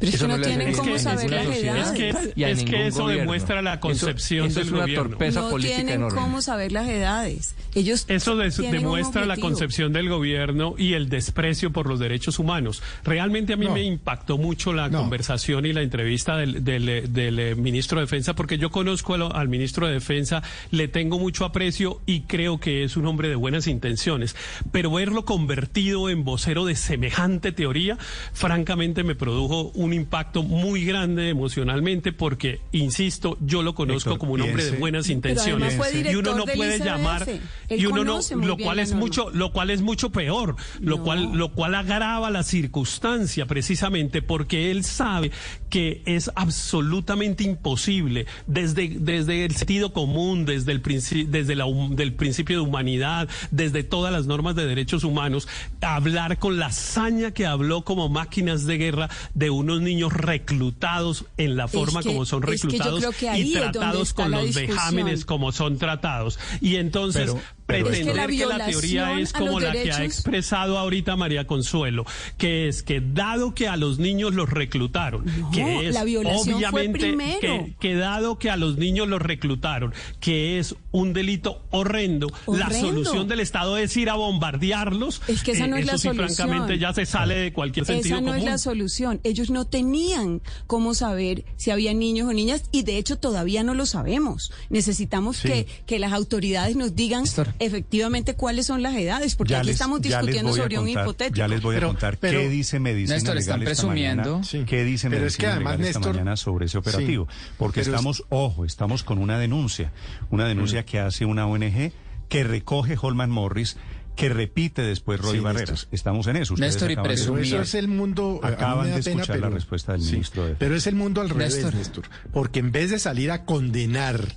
Pero 0.00 0.12
es 0.12 0.20
que 0.20 0.28
no 0.28 0.40
tienen 0.40 0.72
cómo 0.74 0.98
saber 0.98 1.30
las 1.30 1.46
edades. 1.46 1.86
Es 1.88 1.92
que, 1.92 2.44
es 2.50 2.64
que 2.64 2.86
eso 2.86 3.08
demuestra 3.08 3.62
la 3.62 3.80
concepción 3.80 4.46
eso, 4.46 4.60
del 4.60 4.66
es 4.68 4.72
una 4.72 4.80
gobierno. 4.82 5.08
torpeza 5.10 5.40
no 5.40 5.50
política 5.50 5.76
tienen 5.76 5.94
enorme. 5.96 6.20
cómo 6.20 6.40
saber 6.40 6.72
las 6.72 6.88
edades. 6.88 7.54
Ellos 7.74 8.04
Eso 8.08 8.36
de- 8.36 8.50
demuestra 8.70 9.26
la 9.26 9.36
concepción 9.36 9.92
del 9.92 10.08
gobierno 10.08 10.74
y 10.78 10.94
el 10.94 11.08
desprecio 11.08 11.72
por 11.72 11.86
los 11.88 11.98
derechos 11.98 12.38
humanos. 12.38 12.82
Realmente 13.04 13.52
a 13.52 13.56
mí 13.56 13.66
No. 13.66 13.72
me 13.74 13.82
impactó 13.82 14.38
mucho 14.38 14.72
la 14.72 14.88
conversación 14.90 15.66
y 15.66 15.72
la 15.72 15.82
entrevista 15.82 16.36
del, 16.36 16.64
del- 16.64 17.12
del, 17.12 17.38
eh, 17.38 17.54
ministro 17.54 17.98
de 17.98 18.06
Defensa, 18.06 18.34
porque 18.34 18.56
yo 18.58 18.70
conozco 18.70 19.14
al, 19.14 19.22
al 19.32 19.48
ministro 19.48 19.86
de 19.86 19.94
Defensa, 19.94 20.42
le 20.70 20.88
tengo 20.88 21.18
mucho 21.18 21.44
aprecio 21.44 22.00
y 22.06 22.22
creo 22.22 22.58
que 22.58 22.84
es 22.84 22.96
un 22.96 23.06
hombre 23.06 23.28
de 23.28 23.34
buenas 23.34 23.66
intenciones. 23.66 24.34
Pero 24.72 24.90
verlo 24.92 25.24
convertido 25.24 26.08
en 26.08 26.24
vocero 26.24 26.64
de 26.64 26.74
semejante 26.76 27.52
teoría, 27.52 27.98
francamente 28.32 29.02
me 29.04 29.14
produjo 29.14 29.70
un 29.74 29.87
impacto 29.92 30.42
muy 30.42 30.84
grande 30.84 31.28
emocionalmente, 31.28 32.12
porque, 32.12 32.60
insisto, 32.72 33.36
yo 33.40 33.62
lo 33.62 33.74
conozco 33.74 34.10
Héctor, 34.10 34.18
como 34.18 34.32
un 34.34 34.42
hombre 34.42 34.64
de 34.64 34.78
buenas 34.78 35.08
intenciones. 35.08 35.74
fue 35.76 35.88
y 35.98 36.14
uno 36.14 36.34
no 36.34 36.44
puede 36.44 36.78
llamar 36.78 37.26
y 37.68 37.86
uno 37.86 38.04
no 38.04 38.20
lo 38.44 38.56
cual 38.56 38.78
es 38.78 38.92
mucho 38.92 39.30
lo 39.30 39.52
cual 39.52 39.70
es 39.70 39.82
mucho 39.82 40.10
peor 40.10 40.56
lo 40.80 41.02
cual 41.02 41.32
lo 41.36 41.52
cual 41.52 41.74
agrava 41.74 42.30
la 42.30 42.42
circunstancia 42.42 43.46
precisamente 43.46 44.22
porque 44.22 44.70
él 44.70 44.84
sabe 44.84 45.30
que 45.70 46.02
es 46.06 46.30
absolutamente 46.34 47.44
imposible 47.44 48.26
desde 48.46 48.88
desde 48.88 49.44
el 49.44 49.54
sentido 49.54 49.92
común 49.92 50.44
desde 50.44 50.72
el 50.72 50.80
principio 50.80 51.26
desde 51.30 51.54
la 51.54 51.66
del 51.90 52.14
principio 52.14 52.56
de 52.56 52.62
humanidad 52.62 53.28
desde 53.50 53.82
todas 53.82 54.12
las 54.12 54.26
normas 54.26 54.54
de 54.56 54.66
derechos 54.66 55.04
humanos 55.04 55.48
hablar 55.80 56.38
con 56.38 56.58
la 56.58 56.66
hazaña 56.66 57.32
que 57.32 57.46
habló 57.46 57.82
como 57.82 58.08
máquinas 58.08 58.66
de 58.66 58.78
guerra 58.78 59.08
de 59.34 59.50
unos 59.50 59.77
niños 59.80 60.12
reclutados 60.12 61.24
en 61.36 61.56
la 61.56 61.68
forma 61.68 62.02
que- 62.02 62.08
como 62.08 62.24
son 62.24 62.42
es 62.48 62.62
que 62.62 62.78
yo 62.78 62.84
reclutados 62.84 63.16
que 63.16 63.38
y 63.38 63.52
tratados 63.52 64.12
con 64.14 64.30
los 64.30 64.44
discusión. 64.46 64.68
vejámenes 64.76 65.24
como 65.24 65.52
son 65.52 65.78
tratados 65.78 66.38
y 66.60 66.76
entonces 66.76 67.30
pero 67.30 67.40
pretender 67.68 68.00
Es 68.00 68.06
que 68.08 68.14
la 68.14 68.26
que 68.26 68.46
la 68.58 68.66
teoría 68.66 69.20
es 69.20 69.32
como 69.32 69.60
la 69.60 69.72
que 69.72 69.92
ha 69.92 70.02
expresado 70.04 70.78
ahorita 70.78 71.14
María 71.16 71.46
Consuelo, 71.46 72.04
que 72.38 72.66
es 72.66 72.82
que 72.82 73.00
dado 73.00 73.54
que 73.54 73.68
a 73.68 73.76
los 73.76 73.98
niños 73.98 74.34
los 74.34 74.48
reclutaron, 74.48 75.24
que 75.52 75.86
es 75.88 75.94
la 75.94 76.02
violación 76.04 76.56
obviamente 76.56 76.98
primero. 76.98 77.40
que, 77.40 77.74
que 77.78 77.94
dado 77.94 78.38
que 78.38 78.50
a 78.50 78.56
los 78.56 78.78
niños 78.78 79.06
los 79.06 79.20
reclutaron, 79.22 79.92
que 80.18 80.58
es 80.58 80.74
un 80.92 81.12
delito 81.12 81.62
horrendo, 81.70 82.28
la 82.46 82.70
solución 82.70 83.28
del 83.28 83.40
Estado 83.40 83.76
es 83.76 83.94
ir 83.96 84.08
a 84.10 84.14
bombardearlos. 84.14 85.20
Es 85.28 85.42
que 85.42 85.52
esa 85.52 85.66
no 85.66 85.76
es 85.76 85.84
eso 85.84 85.92
la 85.92 85.98
sí, 85.98 86.08
solución. 86.08 86.34
francamente 86.48 86.78
ya 86.78 86.92
se 86.94 87.04
sale 87.06 87.34
de 87.34 87.52
cualquier 87.52 87.84
sentido 87.86 88.16
Esa 88.16 88.20
no 88.22 88.28
común. 88.32 88.38
es 88.38 88.44
la 88.44 88.58
solución. 88.58 89.20
Ellos 89.24 89.50
no 89.50 89.66
tenían 89.66 90.40
cómo 90.66 90.94
saber 90.94 91.44
si 91.56 91.70
había 91.70 91.92
niños 91.94 92.28
o 92.28 92.32
niñas 92.32 92.62
y 92.72 92.82
de 92.82 92.96
hecho 92.96 93.16
todavía 93.18 93.62
no 93.62 93.74
lo 93.74 93.84
sabemos. 93.86 94.52
Necesitamos 94.70 95.36
Sí. 95.36 95.48
que, 95.48 95.66
que 95.86 95.98
las 95.98 96.12
autoridades 96.12 96.74
nos 96.74 96.96
digan 96.96 97.24
efectivamente 97.58 98.34
cuáles 98.34 98.66
son 98.66 98.82
las 98.82 98.94
edades, 98.96 99.34
porque 99.36 99.52
Ya 99.52 99.58
aquí 99.58 99.66
les- 99.68 99.74
estamos 99.76 100.00
discutiendo 100.00 100.54
sobre 100.54 100.78
un 100.78 100.88
hipotético. 100.88 101.36
Ya 101.36 101.48
les 101.48 101.60
voy 101.62 101.76
a 101.76 101.78
Pero- 101.78 101.88
contar 101.88 102.16
pero- 102.18 102.40
qué 102.40 102.48
dice 102.48 102.78
Medicina 102.80 103.16
Néstor, 103.16 103.36
están 103.38 103.60
esta 103.62 103.64
presumiendo. 103.66 104.22
mañana, 104.30 104.44
Sí. 104.44 104.64
qué 104.66 104.84
dice 104.84 105.08
Pero 105.10 105.26
es 105.26 105.36
que 105.36 105.46
Medicina 105.46 105.54
además, 105.56 105.78
Legal 105.78 105.90
esta 105.90 106.08
mañana 106.12 106.36
sobre 106.36 106.66
ese 106.66 106.78
operativo. 106.78 107.26
Sí. 107.30 107.36
Porque 107.58 107.80
es- 107.80 107.88
estamos, 107.88 108.24
ojo, 108.28 108.64
estamos 108.64 109.02
con 109.04 109.18
una 109.18 109.38
denuncia, 109.38 109.92
una 110.30 110.46
denuncia 110.46 110.84
que 110.84 110.98
hace 111.00 111.24
una 111.24 111.46
ONG 111.46 111.92
que 112.28 112.44
recoge 112.44 112.96
Holman 113.00 113.30
Morris, 113.30 113.76
que 114.16 114.28
repite 114.28 114.82
después 114.82 115.20
Roy 115.20 115.36
Sí, 115.36 115.40
Barreras. 115.40 115.70
Néstor. 115.70 115.88
Estamos 115.92 116.26
en 116.26 116.36
eso. 116.36 116.54
Ustedes 116.54 116.74
Néstor, 116.74 116.90
y 116.90 116.96
presumir. 116.96 117.44
eso 117.44 117.60
es 117.62 117.74
el 117.74 117.86
mundo. 117.86 118.40
Acaban 118.42 118.86
de 118.92 119.00
pena, 119.02 119.22
escuchar 119.22 119.36
la 119.36 119.42
pero- 119.46 119.54
respuesta 119.54 119.92
del 119.92 120.02
sí, 120.02 120.12
ministro 120.12 120.44
de 120.44 120.54
Pero 120.56 120.74
es 120.74 120.86
el 120.88 120.96
mundo 120.96 121.20
al 121.20 121.30
revés, 121.30 121.54
Néstor. 121.54 121.74
Néstor. 121.74 122.04
Porque 122.32 122.58
en 122.58 122.72
vez 122.72 122.90
de 122.90 122.98
salir 122.98 123.30
a 123.30 123.44
condenar 123.44 124.34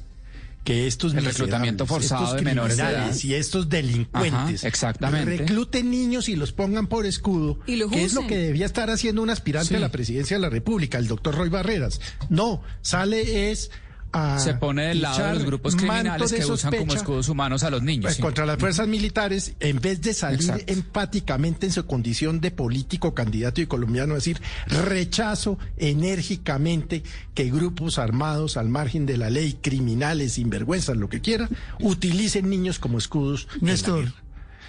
que 0.63 0.85
estos 0.85 1.13
El 1.15 1.25
reclutamiento 1.25 1.85
forzado 1.87 2.23
estos 2.25 2.37
de 2.37 2.43
menores 2.43 2.77
de 2.77 2.83
criminales 2.83 3.23
edad. 3.23 3.29
y 3.29 3.33
estos 3.33 3.67
delincuentes 3.69 4.59
Ajá, 4.61 4.67
exactamente. 4.67 5.37
recluten 5.37 5.89
niños 5.89 6.29
y 6.29 6.35
los 6.35 6.51
pongan 6.51 6.85
por 6.87 7.05
escudo, 7.07 7.59
Y 7.65 7.79
que 7.89 8.03
es 8.03 8.13
lo 8.13 8.27
que 8.27 8.37
debía 8.37 8.67
estar 8.67 8.89
haciendo 8.91 9.23
un 9.23 9.29
aspirante 9.31 9.69
Sí. 9.69 9.75
a 9.75 9.79
la 9.79 9.89
presidencia 9.89 10.37
de 10.37 10.41
la 10.41 10.49
República, 10.49 10.97
el 10.99 11.07
doctor 11.07 11.35
Roy 11.35 11.49
Barreras. 11.49 11.99
No, 12.29 12.61
sale 12.81 13.51
es 13.51 13.71
a 14.11 14.39
Se 14.39 14.53
pone 14.55 14.87
del 14.87 15.01
lado 15.01 15.25
de 15.25 15.33
los 15.35 15.45
grupos 15.45 15.75
criminales 15.75 16.33
que 16.33 16.45
usan 16.45 16.75
como 16.75 16.93
escudos 16.93 17.29
humanos 17.29 17.63
a 17.63 17.69
los 17.69 17.81
niños. 17.81 18.05
pues, 18.05 18.15
sí. 18.15 18.21
contra 18.21 18.45
las 18.45 18.57
fuerzas 18.57 18.87
militares, 18.87 19.53
en 19.59 19.79
vez 19.79 20.01
de 20.01 20.13
salir 20.13 20.41
Exacto. 20.41 20.73
empáticamente 20.73 21.65
en 21.67 21.71
su 21.71 21.85
condición 21.85 22.41
de 22.41 22.51
político, 22.51 23.13
candidato 23.13 23.61
y 23.61 23.67
colombiano, 23.67 24.15
es 24.15 24.23
decir, 24.23 24.41
rechazo 24.67 25.57
enérgicamente 25.77 27.03
que 27.33 27.49
grupos 27.49 27.99
armados 27.99 28.57
al 28.57 28.69
margen 28.69 29.05
de 29.05 29.17
la 29.17 29.29
ley, 29.29 29.57
criminales, 29.61 30.33
sinvergüenzas, 30.33 30.97
lo 30.97 31.09
que 31.09 31.21
quiera, 31.21 31.49
utilicen 31.79 32.49
niños 32.49 32.79
como 32.79 32.97
escudos. 32.97 33.47
Néstor. 33.61 34.13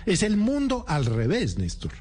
Es 0.06 0.22
el 0.22 0.36
mundo 0.36 0.84
al 0.88 1.06
revés, 1.06 1.58
Néstor. 1.58 1.92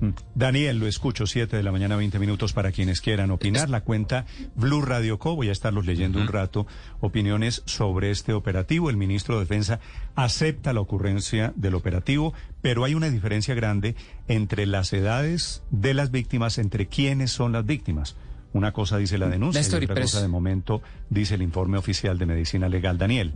Mm. 0.00 0.10
Daniel, 0.34 0.78
lo 0.78 0.86
escucho, 0.86 1.26
7 1.26 1.56
de 1.56 1.62
la 1.62 1.72
mañana, 1.72 1.96
20 1.96 2.18
minutos 2.18 2.52
para 2.52 2.72
quienes 2.72 3.00
quieran 3.00 3.30
opinar. 3.30 3.68
La 3.70 3.82
cuenta 3.82 4.26
Blue 4.54 4.82
Radio 4.82 5.18
Co. 5.18 5.34
Voy 5.34 5.48
a 5.48 5.52
estarlos 5.52 5.86
leyendo 5.86 6.20
un 6.20 6.28
rato. 6.28 6.66
Opiniones 7.00 7.62
sobre 7.66 8.10
este 8.10 8.32
operativo. 8.32 8.90
El 8.90 8.96
ministro 8.96 9.34
de 9.34 9.40
Defensa 9.40 9.80
acepta 10.14 10.72
la 10.72 10.80
ocurrencia 10.80 11.52
del 11.56 11.74
operativo, 11.74 12.34
pero 12.62 12.84
hay 12.84 12.94
una 12.94 13.10
diferencia 13.10 13.54
grande 13.54 13.96
entre 14.28 14.66
las 14.66 14.92
edades 14.92 15.62
de 15.70 15.94
las 15.94 16.10
víctimas, 16.10 16.58
entre 16.58 16.86
quiénes 16.86 17.30
son 17.30 17.52
las 17.52 17.66
víctimas. 17.66 18.16
Una 18.52 18.72
cosa 18.72 18.96
dice 18.96 19.18
la 19.18 19.28
denuncia 19.28 19.60
Néstor, 19.60 19.82
y 19.82 19.84
otra 19.84 20.02
cosa 20.02 20.22
de 20.22 20.28
momento 20.28 20.80
dice 21.10 21.34
el 21.34 21.42
informe 21.42 21.78
oficial 21.78 22.18
de 22.18 22.26
Medicina 22.26 22.68
Legal. 22.68 22.96
Daniel. 22.98 23.34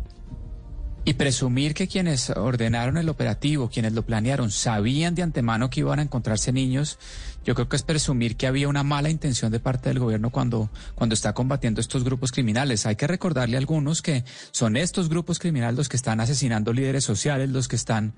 Y 1.04 1.14
presumir 1.14 1.74
que 1.74 1.88
quienes 1.88 2.30
ordenaron 2.30 2.96
el 2.96 3.08
operativo, 3.08 3.68
quienes 3.68 3.92
lo 3.92 4.02
planearon, 4.02 4.52
sabían 4.52 5.16
de 5.16 5.22
antemano 5.22 5.68
que 5.68 5.80
iban 5.80 5.98
a 5.98 6.02
encontrarse 6.02 6.52
niños, 6.52 6.96
yo 7.44 7.54
creo 7.54 7.68
que 7.68 7.76
es 7.76 7.82
presumir 7.82 8.36
que 8.36 8.46
había 8.46 8.68
una 8.68 8.82
mala 8.82 9.10
intención 9.10 9.50
de 9.52 9.60
parte 9.60 9.88
del 9.88 9.98
gobierno 9.98 10.30
cuando, 10.30 10.70
cuando 10.94 11.14
está 11.14 11.32
combatiendo 11.32 11.80
estos 11.80 12.04
grupos 12.04 12.32
criminales. 12.32 12.86
Hay 12.86 12.96
que 12.96 13.06
recordarle 13.06 13.56
a 13.56 13.58
algunos 13.58 14.02
que 14.02 14.24
son 14.50 14.76
estos 14.76 15.08
grupos 15.08 15.38
criminales 15.38 15.76
los 15.76 15.88
que 15.88 15.96
están 15.96 16.20
asesinando 16.20 16.72
líderes 16.72 17.04
sociales, 17.04 17.48
los 17.50 17.68
que 17.68 17.76
están 17.76 18.14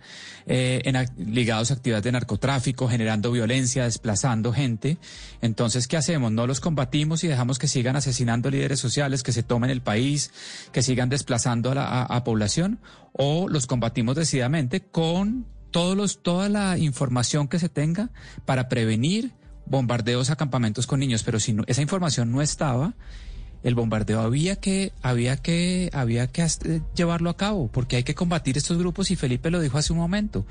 eh, 0.47 0.83
en 0.85 1.33
ligados 1.35 1.71
a 1.71 1.75
actividades 1.75 2.05
de 2.05 2.13
narcotráfico, 2.13 2.89
generando 2.89 3.31
violencia, 3.33 3.85
desplazando 3.85 4.53
gente. 4.53 4.99
Entonces, 5.41 5.89
¿qué 5.89 5.97
hacemos? 5.97 6.33
No 6.33 6.47
los 6.47 6.61
combatimos 6.61 7.25
y 7.25 7.29
dejamos 7.29 7.59
que 7.59 7.69
sigan 7.69 7.97
asesinando 7.97 8.51
líderes 8.51 8.81
sociales, 8.81 9.23
que 9.23 9.33
se 9.33 9.43
tomen 9.43 9.71
el 9.71 9.81
país, 9.83 10.33
que 10.73 10.83
sigan 10.83 11.09
desplazando 11.09 11.71
a 11.71 11.75
la 11.75 11.85
a- 11.85 12.05
a 12.17 12.25
población, 12.25 12.79
o 13.13 13.49
los 13.49 13.67
combatimos 13.67 14.17
decididamente 14.17 14.81
con 14.81 15.47
todos 15.75 15.97
los, 15.97 16.23
toda 16.23 16.49
la 16.49 16.79
información 16.79 17.49
que 17.49 17.59
se 17.59 17.69
tenga 17.69 18.11
para 18.45 18.69
prevenir 18.69 19.33
bombardeos 19.67 20.31
a 20.31 20.37
campamentos 20.37 20.87
con 20.87 21.01
niños. 21.01 21.25
Pero 21.25 21.41
si 21.41 21.53
no- 21.53 21.65
esa 21.67 21.83
información 21.83 22.31
no 22.31 22.43
estaba, 22.43 22.95
el 23.65 23.75
bombardeo 23.75 24.21
había 24.21 24.55
que, 24.55 24.93
había 25.03 25.37
que, 25.37 25.91
había 25.93 26.29
que 26.29 26.43
eh, 26.43 26.81
llevarlo 26.95 27.29
a 27.29 27.37
cabo, 27.37 27.67
porque 27.73 27.97
hay 27.97 28.05
que 28.05 28.15
combatir 28.15 28.57
estos 28.57 28.79
grupos 28.79 29.11
y 29.11 29.17
Felipe 29.17 29.51
lo 29.51 29.59
dijo 29.61 29.77
hace 29.77 29.93
un 29.93 29.99
momento. 29.99 30.47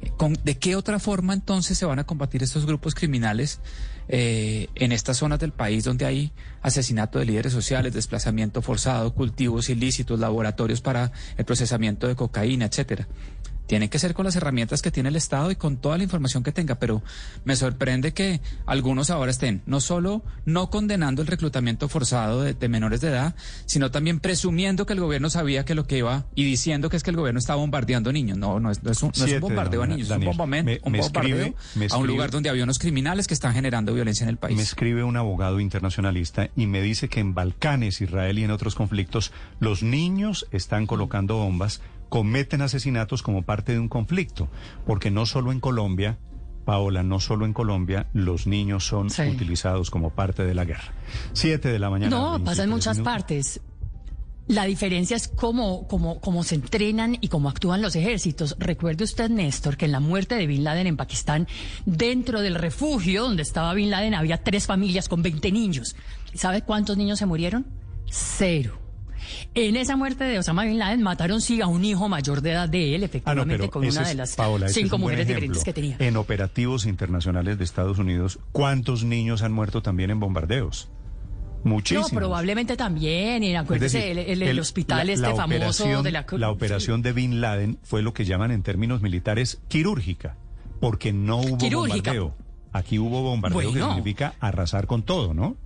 Eh, 0.00 0.10
¿Con- 0.16 0.36
¿De 0.42 0.58
qué 0.58 0.74
otra 0.74 0.98
forma 0.98 1.34
entonces 1.34 1.78
se 1.78 1.86
van 1.86 2.00
a 2.00 2.04
combatir 2.04 2.42
estos 2.42 2.66
grupos 2.66 2.96
criminales 2.96 3.60
eh, 4.08 4.66
en 4.74 4.90
estas 4.90 5.18
zonas 5.18 5.38
del 5.38 5.52
país 5.52 5.84
donde 5.84 6.04
hay 6.04 6.32
asesinato 6.62 7.20
de 7.20 7.26
líderes 7.26 7.52
sociales, 7.52 7.94
desplazamiento 7.94 8.60
forzado, 8.60 9.14
cultivos 9.14 9.68
ilícitos, 9.70 10.18
laboratorios 10.18 10.80
para 10.80 11.12
el 11.36 11.44
procesamiento 11.44 12.08
de 12.08 12.16
cocaína, 12.16 12.64
etcétera? 12.64 13.06
Tienen 13.66 13.88
que 13.88 13.98
ser 13.98 14.12
con 14.12 14.26
las 14.26 14.36
herramientas 14.36 14.82
que 14.82 14.90
tiene 14.90 15.08
el 15.08 15.16
Estado 15.16 15.50
y 15.50 15.56
con 15.56 15.78
toda 15.78 15.96
la 15.96 16.04
información 16.04 16.42
que 16.42 16.52
tenga, 16.52 16.74
pero 16.74 17.02
me 17.44 17.56
sorprende 17.56 18.12
que 18.12 18.40
algunos 18.66 19.08
ahora 19.10 19.30
estén 19.30 19.62
no 19.64 19.80
solo 19.80 20.22
no 20.44 20.68
condenando 20.68 21.22
el 21.22 21.28
reclutamiento 21.28 21.88
forzado 21.88 22.42
de, 22.42 22.52
de 22.52 22.68
menores 22.68 23.00
de 23.00 23.08
edad, 23.08 23.34
sino 23.64 23.90
también 23.90 24.20
presumiendo 24.20 24.84
que 24.84 24.92
el 24.92 25.00
gobierno 25.00 25.30
sabía 25.30 25.64
que 25.64 25.74
lo 25.74 25.86
que 25.86 25.98
iba 25.98 26.26
y 26.34 26.44
diciendo 26.44 26.90
que 26.90 26.96
es 26.98 27.02
que 27.02 27.10
el 27.10 27.16
gobierno 27.16 27.38
estaba 27.38 27.58
bombardeando 27.60 28.12
niños. 28.12 28.36
No, 28.36 28.60
no 28.60 28.70
es, 28.70 28.82
no 28.82 28.90
es 28.90 29.02
un, 29.02 29.12
no 29.16 29.24
es 29.24 29.40
bombardeo 29.40 29.82
a 29.82 29.86
niños, 29.86 30.08
Daniel, 30.08 30.28
es 30.30 30.34
un, 30.34 30.38
bombardeo, 30.38 30.64
me- 30.64 30.80
un 30.84 30.92
me 30.92 31.00
bombardeo 31.00 31.36
escribe- 31.46 31.54
me 31.74 31.86
a 31.90 31.96
un 31.96 32.06
lugar 32.06 32.30
donde 32.30 32.50
había 32.50 32.64
unos 32.64 32.78
criminales 32.78 33.26
que 33.26 33.34
están 33.34 33.54
generando 33.54 33.94
violencia 33.94 34.24
en 34.24 34.30
el 34.30 34.36
país. 34.36 34.56
Me 34.56 34.62
escribe 34.62 35.04
un 35.04 35.16
abogado 35.16 35.58
internacionalista 35.58 36.50
y 36.54 36.66
me 36.66 36.82
dice 36.82 37.08
que 37.08 37.20
en 37.20 37.32
Balcanes, 37.34 38.00
Israel 38.02 38.38
y 38.38 38.44
en 38.44 38.50
otros 38.50 38.74
conflictos, 38.74 39.32
los 39.58 39.82
niños 39.82 40.46
están 40.50 40.86
colocando 40.86 41.36
bombas, 41.38 41.80
cometen 42.14 42.62
asesinatos 42.62 43.24
como 43.24 43.42
parte 43.42 43.72
de 43.72 43.80
un 43.80 43.88
conflicto, 43.88 44.46
porque 44.86 45.10
no 45.10 45.26
solo 45.26 45.50
en 45.50 45.58
Colombia, 45.58 46.16
Paola, 46.64 47.02
no 47.02 47.18
solo 47.18 47.44
en 47.44 47.52
Colombia, 47.52 48.06
los 48.12 48.46
niños 48.46 48.86
son 48.86 49.10
Sí. 49.10 49.22
utilizados 49.22 49.90
como 49.90 50.10
parte 50.10 50.44
de 50.44 50.54
la 50.54 50.64
guerra. 50.64 50.92
Siete 51.32 51.70
de 51.70 51.80
la 51.80 51.90
mañana. 51.90 52.10
No, 52.16 52.26
pasa 52.44 52.62
23 52.62 52.64
en 52.64 52.70
muchas 52.70 52.96
minutos. 52.98 53.12
partes. 53.12 53.60
La 54.46 54.64
diferencia 54.64 55.16
es 55.16 55.26
cómo, 55.26 55.88
cómo, 55.88 56.20
cómo 56.20 56.44
se 56.44 56.54
entrenan 56.54 57.18
y 57.20 57.26
cómo 57.26 57.48
actúan 57.48 57.82
los 57.82 57.96
ejércitos. 57.96 58.54
Recuerde 58.60 59.02
usted, 59.02 59.28
Néstor, 59.28 59.76
que 59.76 59.86
en 59.86 59.90
la 59.90 59.98
muerte 59.98 60.36
de 60.36 60.46
Bin 60.46 60.62
Laden 60.62 60.86
en 60.86 60.96
Pakistán, 60.96 61.48
dentro 61.84 62.42
del 62.42 62.54
refugio 62.54 63.24
donde 63.24 63.42
estaba 63.42 63.74
Bin 63.74 63.90
Laden, 63.90 64.14
había 64.14 64.40
tres 64.44 64.66
familias 64.68 65.08
con 65.08 65.20
20 65.20 65.50
niños. 65.50 65.96
¿Sabe 66.32 66.62
cuántos 66.62 66.96
niños 66.96 67.18
se 67.18 67.26
murieron? 67.26 67.66
Cero. 68.08 68.78
En 69.54 69.76
esa 69.76 69.96
muerte 69.96 70.24
de 70.24 70.38
Osama 70.38 70.64
Bin 70.64 70.78
Laden 70.78 71.02
mataron 71.02 71.40
sí 71.40 71.60
a 71.60 71.66
un 71.66 71.84
hijo 71.84 72.08
mayor 72.08 72.40
de 72.40 72.52
edad 72.52 72.68
de 72.68 72.94
él, 72.94 73.02
Ah, 73.02 73.06
efectivamente, 73.06 73.68
con 73.70 73.84
una 73.86 74.02
de 74.08 74.14
las 74.14 74.36
Paola, 74.36 74.68
cinco 74.68 74.98
mujeres 74.98 75.26
diferentes 75.26 75.64
que 75.64 75.72
tenía. 75.72 75.96
En 75.98 76.16
operativos 76.16 76.86
internacionales 76.86 77.58
de 77.58 77.64
Estados 77.64 77.98
Unidos, 77.98 78.38
¿cuántos 78.52 79.04
niños 79.04 79.42
han 79.42 79.52
muerto 79.52 79.82
también 79.82 80.10
en 80.10 80.20
bombardeos? 80.20 80.88
Muchísimos. 81.64 82.12
No, 82.12 82.18
probablemente 82.18 82.76
también. 82.76 83.42
Y 83.42 83.52
Es 83.54 83.60
acuérdese, 83.60 83.98
decir, 83.98 84.10
el, 84.12 84.18
el- 84.18 84.42
el 84.42 84.48
el- 84.48 84.60
hospital 84.60 85.06
la- 85.06 85.12
este 85.14 85.28
la 85.28 85.34
famoso 85.34 85.54
operación- 85.84 86.02
de 86.02 86.12
la... 86.12 86.26
La 86.32 86.50
operación 86.50 87.00
de 87.02 87.12
Bin 87.14 87.40
Laden 87.40 87.78
fue 87.82 88.02
lo 88.02 88.12
que 88.12 88.26
llaman 88.26 88.50
en 88.50 88.62
términos 88.62 89.00
militares 89.00 89.62
quirúrgica, 89.68 90.36
porque 90.80 91.12
no 91.14 91.38
hubo 91.38 91.56
Quirúrgica. 91.56 92.12
bombardeo. 92.12 92.34
Aquí 92.72 92.98
hubo 92.98 93.22
bombardeo 93.22 93.72
que 93.72 93.80
significa 93.80 94.34
arrasar 94.40 94.86
con 94.86 95.04
todo, 95.04 95.32
¿no? 95.32 95.56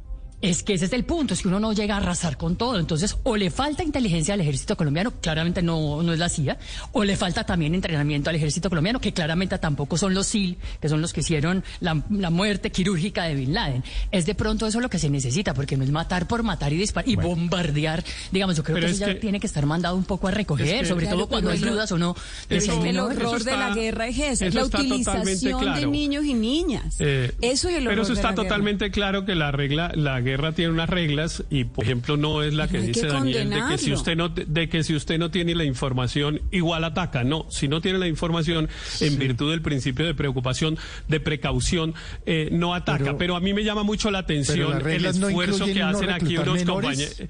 Es 0.40 0.62
que 0.62 0.74
ese 0.74 0.84
es 0.84 0.92
el 0.92 1.04
punto, 1.04 1.34
es 1.34 1.42
que 1.42 1.48
uno 1.48 1.58
no 1.58 1.72
llega 1.72 1.94
a 1.94 1.98
arrasar 1.98 2.36
con 2.36 2.54
todo. 2.54 2.78
Entonces, 2.78 3.16
o 3.24 3.36
le 3.36 3.50
falta 3.50 3.82
inteligencia 3.82 4.34
al 4.34 4.40
ejército 4.40 4.76
colombiano, 4.76 5.12
claramente 5.20 5.62
no, 5.62 6.00
no 6.02 6.12
es 6.12 6.18
la 6.20 6.28
CIA, 6.28 6.58
o 6.92 7.02
le 7.02 7.16
falta 7.16 7.42
también 7.44 7.74
entrenamiento 7.74 8.30
al 8.30 8.36
ejército 8.36 8.68
colombiano, 8.68 9.00
que 9.00 9.12
claramente 9.12 9.58
tampoco 9.58 9.96
son 9.98 10.14
los 10.14 10.28
SIL, 10.28 10.56
que 10.80 10.88
son 10.88 11.00
los 11.00 11.12
que 11.12 11.20
hicieron 11.20 11.64
la, 11.80 12.00
la 12.10 12.30
muerte 12.30 12.70
quirúrgica 12.70 13.24
de 13.24 13.34
Bin 13.34 13.52
Laden. 13.52 13.82
Es 14.12 14.26
de 14.26 14.36
pronto 14.36 14.66
eso 14.68 14.78
lo 14.78 14.88
que 14.88 15.00
se 15.00 15.10
necesita, 15.10 15.54
porque 15.54 15.76
no 15.76 15.82
es 15.82 15.90
matar 15.90 16.28
por 16.28 16.44
matar 16.44 16.72
y 16.72 16.76
disparar 16.76 17.08
y 17.08 17.16
bombardear. 17.16 18.04
Digamos, 18.30 18.56
yo 18.56 18.62
creo 18.62 18.76
Pero 18.76 18.86
que 18.86 18.92
es 18.92 18.98
eso 18.98 19.06
ya 19.08 19.14
que- 19.14 19.20
tiene 19.20 19.40
que 19.40 19.46
estar 19.48 19.66
mandado 19.66 19.96
un 19.96 20.04
poco 20.04 20.28
a 20.28 20.30
recoger, 20.30 20.68
Es 20.68 20.80
que- 20.82 20.86
sobre 20.86 21.06
Claro, 21.06 21.18
todo 21.18 21.28
cuando 21.30 21.50
hay 21.50 21.58
eso- 21.58 21.66
dudas 21.70 21.90
o 21.90 21.98
no. 21.98 22.14
Es 22.48 22.64
que 22.68 22.74
el 22.74 22.80
menores. 22.80 23.18
horror 23.18 23.36
Eso 23.40 23.44
de 23.50 23.56
la 23.56 23.74
guerra 23.74 24.06
es 24.06 24.16
eso, 24.18 24.44
es 24.44 24.54
eso 24.54 24.58
la 24.60 24.64
utilización 24.66 25.74
de 25.74 25.86
niños 25.88 26.24
y 26.24 26.34
niñas. 26.34 26.94
Eh, 27.00 27.32
eso 27.40 27.68
y 27.70 27.74
el 27.74 27.78
horror 27.82 27.90
Pero 27.90 28.02
eso 28.02 28.12
de 28.12 28.20
está 28.20 28.30
guerra. 28.30 28.42
totalmente 28.44 28.90
claro 28.92 29.24
que 29.24 29.34
la 29.34 29.50
regla, 29.50 29.90
la 29.96 30.20
guerra 30.28 30.52
tiene 30.52 30.72
unas 30.72 30.88
reglas 30.88 31.44
y, 31.50 31.64
por 31.64 31.84
ejemplo, 31.84 32.16
no 32.16 32.42
es 32.42 32.54
la 32.54 32.68
que 32.68 32.80
dice 32.80 33.02
que 33.02 33.06
Daniel 33.08 33.50
de 33.50 33.62
que 33.68 33.78
si 33.78 33.92
usted 33.92 34.16
no 34.16 34.28
de 34.28 34.68
que 34.68 34.84
si 34.84 34.94
usted 34.94 35.18
no 35.18 35.30
tiene 35.30 35.54
la 35.54 35.64
información 35.64 36.40
igual 36.50 36.84
ataca. 36.84 37.24
No, 37.24 37.46
si 37.48 37.68
no 37.68 37.80
tiene 37.80 37.98
la 37.98 38.08
información 38.08 38.68
en 39.00 39.18
virtud 39.18 39.50
del 39.50 39.62
principio 39.62 40.06
de 40.06 40.14
preocupación, 40.14 40.78
de 41.08 41.20
precaución, 41.20 41.94
eh, 42.26 42.48
no 42.52 42.74
ataca. 42.74 42.98
Pero, 43.04 43.18
Pero- 43.18 43.36
a 43.36 43.40
mí 43.40 43.54
me 43.54 43.64
llama 43.64 43.82
mucho 43.82 44.10
la 44.10 44.18
atención 44.20 44.86
el 44.88 45.02
no 45.20 45.28
esfuerzo 45.28 45.64
que 45.66 45.74
no 45.74 45.88
hacen 45.88 46.10
aquí 46.10 46.36
unos 46.36 46.62
compañeros. 46.64 47.22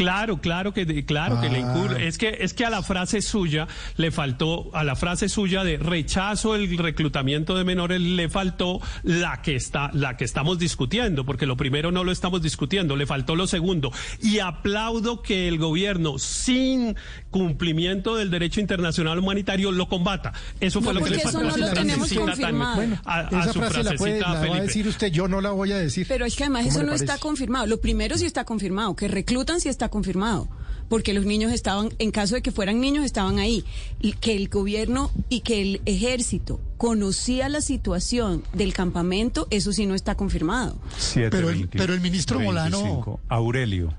Claro, 0.00 0.38
claro 0.40 0.72
que 0.72 1.04
claro 1.04 1.40
que 1.42 1.50
le 1.50 1.58
Ah. 1.58 1.60
incurre. 1.60 2.06
Es 2.08 2.16
que 2.16 2.38
es 2.40 2.54
que 2.54 2.64
a 2.64 2.70
la 2.70 2.82
frase 2.82 3.20
suya 3.20 3.68
le 3.98 4.10
faltó 4.10 4.70
a 4.74 4.82
la 4.82 4.96
frase 4.96 5.28
suya 5.28 5.62
de 5.62 5.76
rechazo 5.76 6.54
el 6.54 6.78
reclutamiento 6.78 7.54
de 7.54 7.64
menores 7.64 8.00
le 8.00 8.30
faltó 8.30 8.80
la 9.02 9.42
que 9.42 9.56
está 9.56 9.90
la 9.92 10.16
que 10.16 10.24
estamos 10.24 10.58
discutiendo, 10.58 11.26
porque 11.26 11.44
lo 11.44 11.56
primero 11.58 11.92
no 11.92 12.02
lo 12.02 12.12
estamos 12.12 12.40
discutiendo, 12.40 12.96
le 12.96 13.04
faltó 13.04 13.36
lo 13.36 13.46
segundo. 13.46 13.92
Y 14.22 14.38
aplaudo 14.38 15.20
que 15.20 15.48
el 15.48 15.58
gobierno 15.58 16.18
sin 16.18 16.96
cumplimiento 17.30 18.16
del 18.16 18.30
derecho 18.30 18.60
internacional 18.60 19.18
humanitario 19.18 19.70
lo 19.70 19.86
combata. 19.88 20.32
Eso 20.60 20.80
fue 20.80 20.94
No, 20.94 21.00
lo 21.00 21.04
que 21.04 21.10
le 21.12 21.20
faltó 21.20 21.42
no 21.42 21.48
a 21.48 21.52
su 21.52 21.58
lo 21.60 21.72
tenemos 21.72 22.08
frasecita 22.08 22.20
tan- 22.24 22.30
confirmado. 22.36 22.76
Bueno, 22.76 22.98
a, 23.04 23.18
a 23.18 23.22
esa 23.42 23.52
su 23.52 23.58
frase 23.58 23.82
la, 23.84 23.92
puede, 23.96 24.20
la 24.20 24.32
va 24.48 24.56
a 24.56 24.60
decir 24.62 24.88
usted, 24.88 25.12
yo 25.12 25.28
no 25.28 25.42
la 25.42 25.50
voy 25.50 25.72
a 25.72 25.76
decir. 25.78 26.06
Pero 26.08 26.24
es 26.24 26.34
que 26.36 26.44
además 26.44 26.62
¿Cómo 26.64 26.70
eso 26.78 26.82
no 26.84 26.94
está 26.94 27.18
confirmado. 27.18 27.66
Lo 27.66 27.80
primero 27.82 28.16
sí 28.16 28.24
está 28.24 28.44
confirmado, 28.44 28.96
que 28.96 29.08
reclutan 29.08 29.60
sí 29.60 29.68
está 29.68 29.89
confirmado, 29.90 30.48
porque 30.88 31.12
los 31.12 31.24
niños 31.24 31.52
estaban, 31.52 31.90
en 31.98 32.10
caso 32.10 32.34
de 32.34 32.42
que 32.42 32.50
fueran 32.50 32.80
niños, 32.80 33.04
estaban 33.04 33.38
ahí. 33.38 33.64
Y 34.00 34.12
que 34.14 34.34
el 34.36 34.48
gobierno 34.48 35.10
y 35.28 35.40
que 35.40 35.60
el 35.62 35.80
ejército 35.86 36.60
conocía 36.78 37.48
la 37.48 37.60
situación 37.60 38.42
del 38.52 38.72
campamento, 38.72 39.46
eso 39.50 39.72
sí 39.72 39.86
no 39.86 39.94
está 39.94 40.16
confirmado. 40.16 40.78
Siete, 40.98 41.30
Pero 41.30 41.50
el- 41.50 41.56
20, 41.58 41.78
pero 41.78 41.94
el 41.94 42.00
ministro 42.00 42.40
Molano- 42.40 42.78
25. 42.82 43.20
Aurelio. 43.28 43.94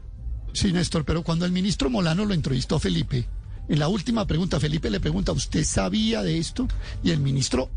Sí, 0.53 0.73
Néstor, 0.73 1.05
pero 1.05 1.23
cuando 1.23 1.45
el 1.45 1.51
ministro 1.53 1.89
Molano 1.89 2.25
lo 2.25 2.33
entrevistó 2.33 2.75
a 2.75 2.79
Felipe, 2.81 3.25
en 3.69 3.79
la 3.79 3.87
última 3.87 4.27
pregunta, 4.27 4.59
Felipe 4.59 4.89
le 4.89 4.99
pregunta, 4.99 5.31
¿usted 5.31 5.63
sabía 5.63 6.23
de 6.23 6.39
esto? 6.39 6.67
Y 7.03 7.11
el 7.11 7.19
ministro 7.21 7.69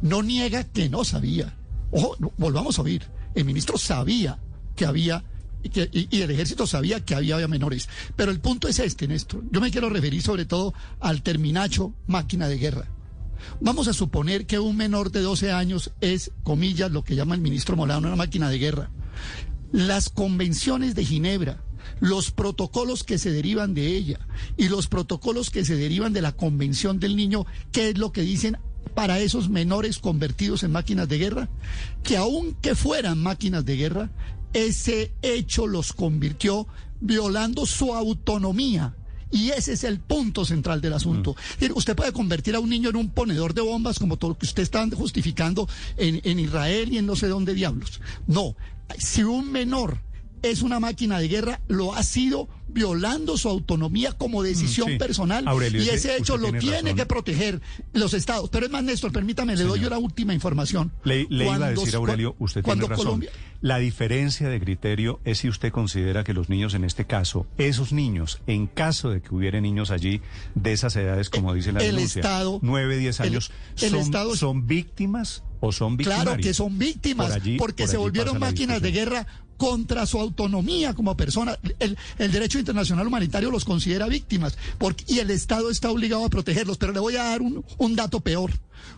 no 0.00 0.22
niega 0.22 0.62
que 0.62 0.88
no 0.88 1.02
sabía. 1.04 1.56
Ojo, 1.90 2.16
volvamos 2.38 2.78
a 2.78 2.82
oír. 2.82 3.02
El 3.34 3.44
ministro 3.46 3.76
sabía 3.78 4.38
que 4.76 4.84
había, 4.86 5.24
y, 5.62 6.20
el 6.20 6.30
ejército 6.30 6.66
sabía 6.66 7.04
que 7.04 7.14
había, 7.14 7.34
había 7.36 7.48
menores. 7.48 7.88
Pero 8.16 8.30
el 8.30 8.40
punto 8.40 8.68
es 8.68 8.78
este, 8.78 9.08
Néstor. 9.08 9.44
Yo 9.50 9.60
me 9.60 9.70
quiero 9.70 9.88
referir 9.88 10.22
sobre 10.22 10.44
todo 10.44 10.74
al 11.00 11.22
terminacho 11.22 11.94
máquina 12.06 12.48
de 12.48 12.58
guerra. 12.58 12.88
Vamos 13.60 13.88
a 13.88 13.92
suponer 13.92 14.46
que 14.46 14.58
un 14.58 14.76
menor 14.76 15.10
de 15.10 15.20
12 15.20 15.52
años 15.52 15.92
es, 16.00 16.32
comillas, 16.42 16.90
lo 16.90 17.04
que 17.04 17.14
llama 17.14 17.34
el 17.34 17.40
ministro 17.40 17.76
Molano, 17.76 18.08
una 18.08 18.16
máquina 18.16 18.48
de 18.48 18.58
guerra. 18.58 18.90
Las 19.72 20.10
convenciones 20.10 20.94
de 20.94 21.04
Ginebra, 21.04 21.62
los 22.00 22.30
protocolos 22.30 23.04
que 23.04 23.18
se 23.18 23.30
derivan 23.30 23.74
de 23.74 23.86
ella 23.96 24.18
y 24.56 24.68
los 24.68 24.88
protocolos 24.88 25.50
que 25.50 25.64
se 25.64 25.76
derivan 25.76 26.12
de 26.12 26.22
la 26.22 26.32
Convención 26.32 26.98
del 26.98 27.16
Niño, 27.16 27.46
¿qué 27.72 27.90
es 27.90 27.98
lo 27.98 28.12
que 28.12 28.22
dicen 28.22 28.58
para 28.94 29.20
esos 29.20 29.48
menores 29.48 29.98
convertidos 29.98 30.62
en 30.62 30.72
máquinas 30.72 31.08
de 31.08 31.18
guerra? 31.18 31.48
Que 32.02 32.16
aunque 32.16 32.74
fueran 32.74 33.22
máquinas 33.22 33.64
de 33.64 33.76
guerra, 33.76 34.10
ese 34.52 35.12
hecho 35.22 35.66
los 35.66 35.92
convirtió 35.92 36.66
violando 37.00 37.66
su 37.66 37.94
autonomía. 37.94 38.94
Y 39.32 39.50
ese 39.50 39.74
es 39.74 39.84
el 39.84 40.00
punto 40.00 40.44
central 40.44 40.80
del 40.80 40.92
asunto. 40.92 41.36
Decir, 41.58 41.72
Usted 41.74 41.94
puede 41.94 42.12
convertir 42.12 42.56
a 42.56 42.60
un 42.60 42.68
niño 42.68 42.90
en 42.90 42.96
un 42.96 43.10
ponedor 43.10 43.54
de 43.54 43.60
bombas, 43.60 43.98
como 43.98 44.16
todo 44.16 44.32
lo 44.32 44.38
que 44.38 44.46
usted 44.46 44.64
está 44.64 44.84
justificando 44.90 45.68
en, 45.96 46.20
en 46.24 46.40
Israel 46.40 46.92
y 46.92 46.98
en 46.98 47.06
no 47.06 47.14
sé 47.14 47.28
dónde 47.28 47.54
diablos. 47.54 48.00
No, 48.26 48.56
si 48.98 49.22
un 49.22 49.52
menor 49.52 50.00
es 50.42 50.62
una 50.62 50.80
máquina 50.80 51.20
de 51.20 51.28
guerra, 51.28 51.60
lo 51.68 51.94
ha 51.94 52.02
sido 52.02 52.48
violando 52.72 53.36
su 53.36 53.48
autonomía 53.48 54.12
como 54.12 54.42
decisión 54.42 54.88
Mm, 54.88 54.92
sí. 54.92 54.98
personal. 54.98 55.46
Aurelio, 55.48 55.82
y 55.82 55.88
ese- 55.88 56.16
hecho 56.16 56.36
lo 56.36 56.52
tiene 56.52 56.94
que 56.94 57.06
proteger 57.06 57.60
los 57.92 58.14
estados. 58.14 58.50
Pero 58.50 58.66
es 58.66 58.72
más, 58.72 58.82
Néstor, 58.84 59.12
permítame, 59.12 59.56
le 59.56 59.64
doy 59.64 59.80
yo 59.80 59.90
la 59.90 59.98
última 59.98 60.34
información. 60.34 60.92
Le, 61.04 61.26
le 61.30 61.44
iba 61.44 61.54
a 61.66 61.70
decir, 61.70 61.94
Aurelio, 61.96 62.36
usted 62.38 62.62
tiene 62.62 62.82
razón. 62.86 62.96
Colombia- 62.96 63.30
La 63.62 63.78
diferencia 63.78 64.48
de 64.48 64.58
criterio 64.58 65.20
es 65.24 65.38
si 65.40 65.48
usted 65.48 65.70
considera 65.70 66.24
que 66.24 66.32
los 66.32 66.48
niños 66.48 66.72
en 66.72 66.82
este 66.84 67.04
caso, 67.06 67.46
esos 67.58 67.92
niños, 67.92 68.40
en 68.46 68.66
caso 68.66 69.10
de 69.10 69.20
que 69.20 69.34
hubiera 69.34 69.60
niños 69.60 69.90
allí 69.90 70.22
de 70.54 70.72
esas 70.72 70.96
edades, 70.96 71.28
como 71.28 71.52
dice 71.52 71.70
la 71.72 71.80
el 71.80 71.94
denuncia, 71.96 72.20
Estado- 72.20 72.58
9, 72.62 72.96
10 72.96 73.20
el- 73.20 73.26
años, 73.26 73.50
el 73.82 73.90
son, 73.90 73.98
Estado- 74.00 74.34
son 74.36 74.66
víctimas 74.66 75.42
o 75.60 75.72
son. 75.72 75.98
Claro 75.98 76.36
que 76.38 76.54
son 76.54 76.78
víctimas, 76.78 77.26
Por 77.28 77.36
allí- 77.36 77.58
porque 77.58 77.82
por 77.82 77.90
se 77.90 77.96
volvieron 77.98 78.38
máquinas 78.38 78.80
de 78.80 78.92
guerra 78.92 79.26
contra 79.58 80.06
su 80.06 80.18
autonomía 80.18 80.94
como 80.94 81.14
persona. 81.18 81.58
El, 81.80 81.98
el 82.18 82.32
derecho 82.32 82.58
internacional 82.60 83.06
humanitario 83.06 83.50
los 83.50 83.64
considera 83.64 84.06
víctimas 84.06 84.56
y 85.06 85.18
el 85.18 85.30
Estado 85.30 85.70
está 85.70 85.90
obligado 85.90 86.24
a 86.24 86.30
protegerlos. 86.30 86.78
Pero 86.78 86.92
le 86.92 87.00
voy 87.00 87.16
a 87.16 87.24
dar 87.24 87.42
un, 87.42 87.96
dato 87.96 88.20
peor. 88.20 88.52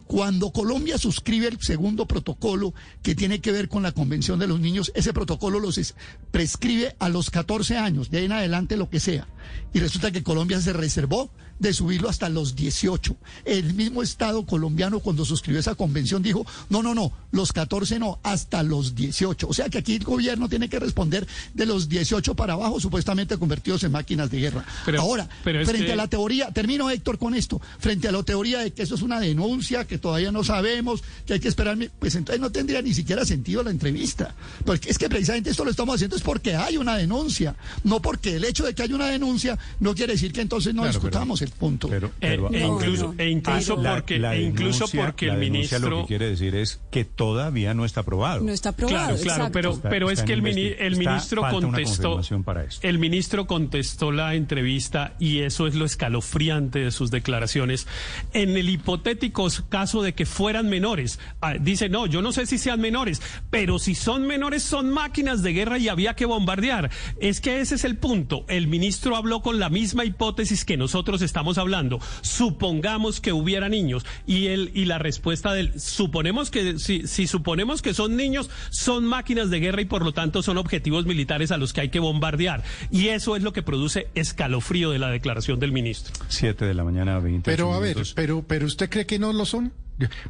Cuando 0.06 0.52
Colombia 0.52 0.98
suscribe 0.98 1.48
el 1.48 1.60
segundo 1.60 2.06
protocolo 2.06 2.74
que 3.02 3.14
tiene 3.14 3.40
que 3.40 3.50
ver 3.50 3.68
con 3.68 3.82
la 3.82 3.92
Convención 3.92 4.38
de 4.38 4.46
los 4.46 4.60
Niños, 4.60 4.92
ese 4.94 5.12
protocolo 5.12 5.58
los 5.58 5.78
es- 5.78 5.94
prescribe 6.30 6.94
a 6.98 7.08
los 7.08 7.30
14 7.30 7.78
años, 7.78 8.10
de 8.10 8.18
ahí 8.18 8.24
en 8.26 8.32
adelante 8.32 8.76
lo 8.76 8.90
que 8.90 9.00
sea. 9.00 9.26
Y 9.72 9.80
resulta 9.80 10.12
que 10.12 10.22
Colombia 10.22 10.60
se 10.60 10.72
reservó 10.72 11.30
de 11.58 11.72
subirlo 11.72 12.08
hasta 12.08 12.28
los 12.28 12.56
18. 12.56 13.16
El 13.44 13.74
mismo 13.74 14.02
Estado 14.02 14.44
colombiano 14.44 15.00
cuando 15.00 15.24
suscribió 15.24 15.60
esa 15.60 15.76
convención 15.76 16.22
dijo, 16.22 16.44
no, 16.68 16.82
no, 16.82 16.94
no, 16.94 17.12
los 17.30 17.52
14 17.52 17.98
no, 17.98 18.18
hasta 18.22 18.62
los 18.62 18.94
18. 18.94 19.48
O 19.48 19.54
sea 19.54 19.68
que 19.68 19.78
aquí 19.78 19.94
el 19.94 20.04
gobierno 20.04 20.48
tiene 20.48 20.68
que 20.68 20.80
responder 20.80 21.26
de 21.54 21.66
los 21.66 21.88
18 21.88 22.34
para 22.34 22.54
abajo, 22.54 22.80
supuestamente 22.80 23.36
convertidos 23.52 23.84
en 23.84 23.92
máquinas 23.92 24.30
de 24.30 24.40
guerra. 24.40 24.64
Pero- 24.86 25.00
Ahora, 25.02 25.28
pero 25.44 25.62
frente 25.66 25.86
que- 25.86 25.92
a 25.92 25.96
la 25.96 26.08
teoría, 26.08 26.50
termino 26.52 26.88
Héctor 26.88 27.18
con 27.18 27.34
esto, 27.34 27.60
frente 27.78 28.08
a 28.08 28.12
la 28.12 28.22
teoría 28.22 28.60
de 28.60 28.70
que 28.72 28.82
eso 28.82 28.94
es 28.94 29.02
una 29.02 29.20
denuncia, 29.20 29.86
que 29.86 29.98
todavía 29.98 30.32
no 30.32 30.42
sabemos, 30.42 31.02
que 31.26 31.34
hay 31.34 31.40
que 31.40 31.48
esperar, 31.48 31.76
pues 31.98 32.14
entonces 32.14 32.40
no 32.40 32.50
tendría 32.50 32.80
ni 32.80 32.94
siquiera 32.94 33.26
sentido 33.26 33.62
la 33.62 33.70
entrevista. 33.70 34.34
Porque 34.64 34.88
es 34.90 34.96
que 34.96 35.08
precisamente 35.10 35.50
esto 35.50 35.64
lo 35.66 35.70
estamos 35.70 35.96
haciendo 35.96 36.16
es 36.16 36.22
porque 36.22 36.56
hay 36.56 36.78
una 36.78 36.96
denuncia, 36.96 37.54
no 37.84 38.00
porque 38.00 38.36
el 38.36 38.44
hecho 38.44 38.64
de 38.64 38.74
que 38.74 38.82
haya 38.84 38.94
una 38.94 39.08
denuncia 39.08 39.58
no 39.80 39.94
quiere 39.94 40.14
decir 40.14 40.32
que 40.32 40.40
entonces 40.40 40.72
no 40.74 40.82
Claro, 40.82 40.98
pero- 40.98 41.10
discutamos 41.10 41.42
el 41.42 41.50
punto. 41.50 41.88
Pero, 41.88 42.06
Eh, 42.06 42.10
pero, 42.20 42.50
e 42.54 42.62
Aurelio, 42.62 42.94
incluso- 42.94 43.14
e 43.18 43.28
incluso 43.28 43.76
la- 43.76 43.94
porque- 43.96 44.18
la 44.18 44.34
e 44.34 44.42
incluso 44.42 44.86
denuncia- 44.86 45.04
porque 45.04 45.26
la 45.26 45.34
el 45.34 45.40
ministro- 45.40 45.90
lo 45.90 46.00
que 46.02 46.06
quiere 46.08 46.30
decir 46.30 46.54
es 46.54 46.80
que 46.90 47.04
todavía 47.04 47.74
no 47.74 47.84
está 47.84 48.00
aprobado. 48.00 48.42
No 48.42 48.52
está 48.52 48.70
aprobado. 48.70 48.98
Claro, 49.08 49.16
claro, 49.22 49.32
exacto. 49.44 49.52
pero, 49.52 49.72
Está- 49.72 49.88
pero 49.90 50.06
es 50.10 50.18
está 50.20 50.26
que 50.26 50.32
el, 50.32 50.46
el 50.46 50.92
está- 50.94 51.10
ministro 51.10 51.42
una 51.42 51.50
contestó. 51.50 52.20
para 52.44 52.64
esto. 52.64 52.86
El 52.86 52.98
ministro 52.98 53.41
contestó 53.46 54.12
la 54.12 54.34
entrevista 54.34 55.14
y 55.18 55.40
eso 55.40 55.66
es 55.66 55.74
lo 55.74 55.84
escalofriante 55.84 56.80
de 56.80 56.90
sus 56.90 57.10
declaraciones. 57.10 57.86
En 58.32 58.56
el 58.56 58.68
hipotético 58.68 59.48
caso 59.68 60.02
de 60.02 60.14
que 60.14 60.26
fueran 60.26 60.68
menores, 60.68 61.18
ah, 61.40 61.54
dice, 61.54 61.88
no, 61.88 62.06
yo 62.06 62.22
no 62.22 62.32
sé 62.32 62.46
si 62.46 62.58
sean 62.58 62.80
menores, 62.80 63.22
pero 63.50 63.78
si 63.78 63.94
son 63.94 64.26
menores 64.26 64.62
son 64.62 64.90
máquinas 64.90 65.42
de 65.42 65.52
guerra 65.52 65.78
y 65.78 65.88
había 65.88 66.14
que 66.14 66.26
bombardear. 66.26 66.90
Es 67.20 67.40
que 67.40 67.60
ese 67.60 67.74
es 67.74 67.84
el 67.84 67.96
punto. 67.96 68.44
El 68.48 68.66
ministro 68.66 69.16
habló 69.16 69.42
con 69.42 69.58
la 69.58 69.68
misma 69.68 70.04
hipótesis 70.04 70.64
que 70.64 70.76
nosotros 70.76 71.22
estamos 71.22 71.58
hablando. 71.58 72.00
Supongamos 72.20 73.20
que 73.20 73.32
hubiera 73.32 73.68
niños 73.68 74.04
y 74.26 74.48
él 74.48 74.70
y 74.74 74.84
la 74.84 74.98
respuesta 74.98 75.52
del 75.52 75.78
suponemos 75.80 76.50
que 76.50 76.78
si, 76.78 77.06
si 77.06 77.26
suponemos 77.26 77.82
que 77.82 77.94
son 77.94 78.16
niños 78.16 78.50
son 78.70 79.04
máquinas 79.04 79.50
de 79.50 79.60
guerra 79.60 79.82
y 79.82 79.86
por 79.86 80.04
lo 80.04 80.12
tanto 80.12 80.42
son 80.42 80.58
objetivos 80.58 81.06
militares 81.06 81.50
a 81.50 81.56
los 81.56 81.72
que 81.72 81.82
hay 81.82 81.88
que 81.88 81.98
bombardear 81.98 82.62
y 82.90 83.08
eso 83.22 83.36
es 83.36 83.44
lo 83.44 83.52
que 83.52 83.62
produce 83.62 84.08
escalofrío 84.16 84.90
de 84.90 84.98
la 84.98 85.08
declaración 85.08 85.60
del 85.60 85.70
ministro. 85.70 86.12
Siete 86.28 86.64
de 86.64 86.74
la 86.74 86.82
mañana, 86.82 87.20
20 87.20 87.48
Pero 87.48 87.72
a 87.72 87.78
ver, 87.78 87.94
minutos. 87.94 88.14
pero, 88.14 88.42
pero 88.42 88.66
¿usted 88.66 88.90
cree 88.90 89.06
que 89.06 89.20
no 89.20 89.32
lo 89.32 89.46
son? 89.46 89.72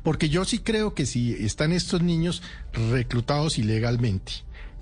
Porque 0.03 0.29
yo 0.29 0.45
sí 0.45 0.59
creo 0.59 0.93
que 0.93 1.07
si 1.07 1.33
están 1.33 1.73
estos 1.73 2.03
niños 2.03 2.43
reclutados 2.91 3.57
ilegalmente, 3.57 4.33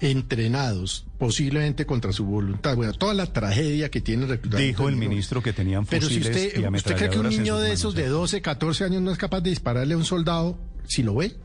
entrenados, 0.01 1.07
posiblemente 1.19 1.87
contra 1.87 2.13
su 2.13 2.25
voluntad, 2.25 2.75
bueno, 2.75 2.93
toda 2.95 3.15
la 3.15 3.27
tragedia 3.27 3.91
que 3.93 4.01
tiene 4.01 4.27
reclutamiento 4.27 4.83
Dijo 4.83 4.89
el 4.89 4.97
ministro 4.97 5.41
que 5.41 5.53
tenían 5.53 5.87
Pero 5.87 6.09
si 6.09 6.19
fusiles 6.19 6.47
usted, 6.47 6.61
y 6.61 6.67
¿usted 6.67 6.97
cree 6.97 7.11
que 7.11 7.19
un 7.21 7.29
niño 7.29 7.59
de 7.59 7.73
esos 7.73 7.95
¿eh? 7.95 8.03
de 8.03 8.09
12, 8.09 8.43
14 8.43 8.85
años 8.87 9.03
no 9.03 9.13
es 9.13 9.19
capaz 9.19 9.41
de 9.41 9.51
dispararle 9.51 9.95
a 9.95 9.97
un 9.97 10.05
soldado 10.05 10.59
si 10.85 11.05
lo 11.05 11.15
ve? 11.15 11.37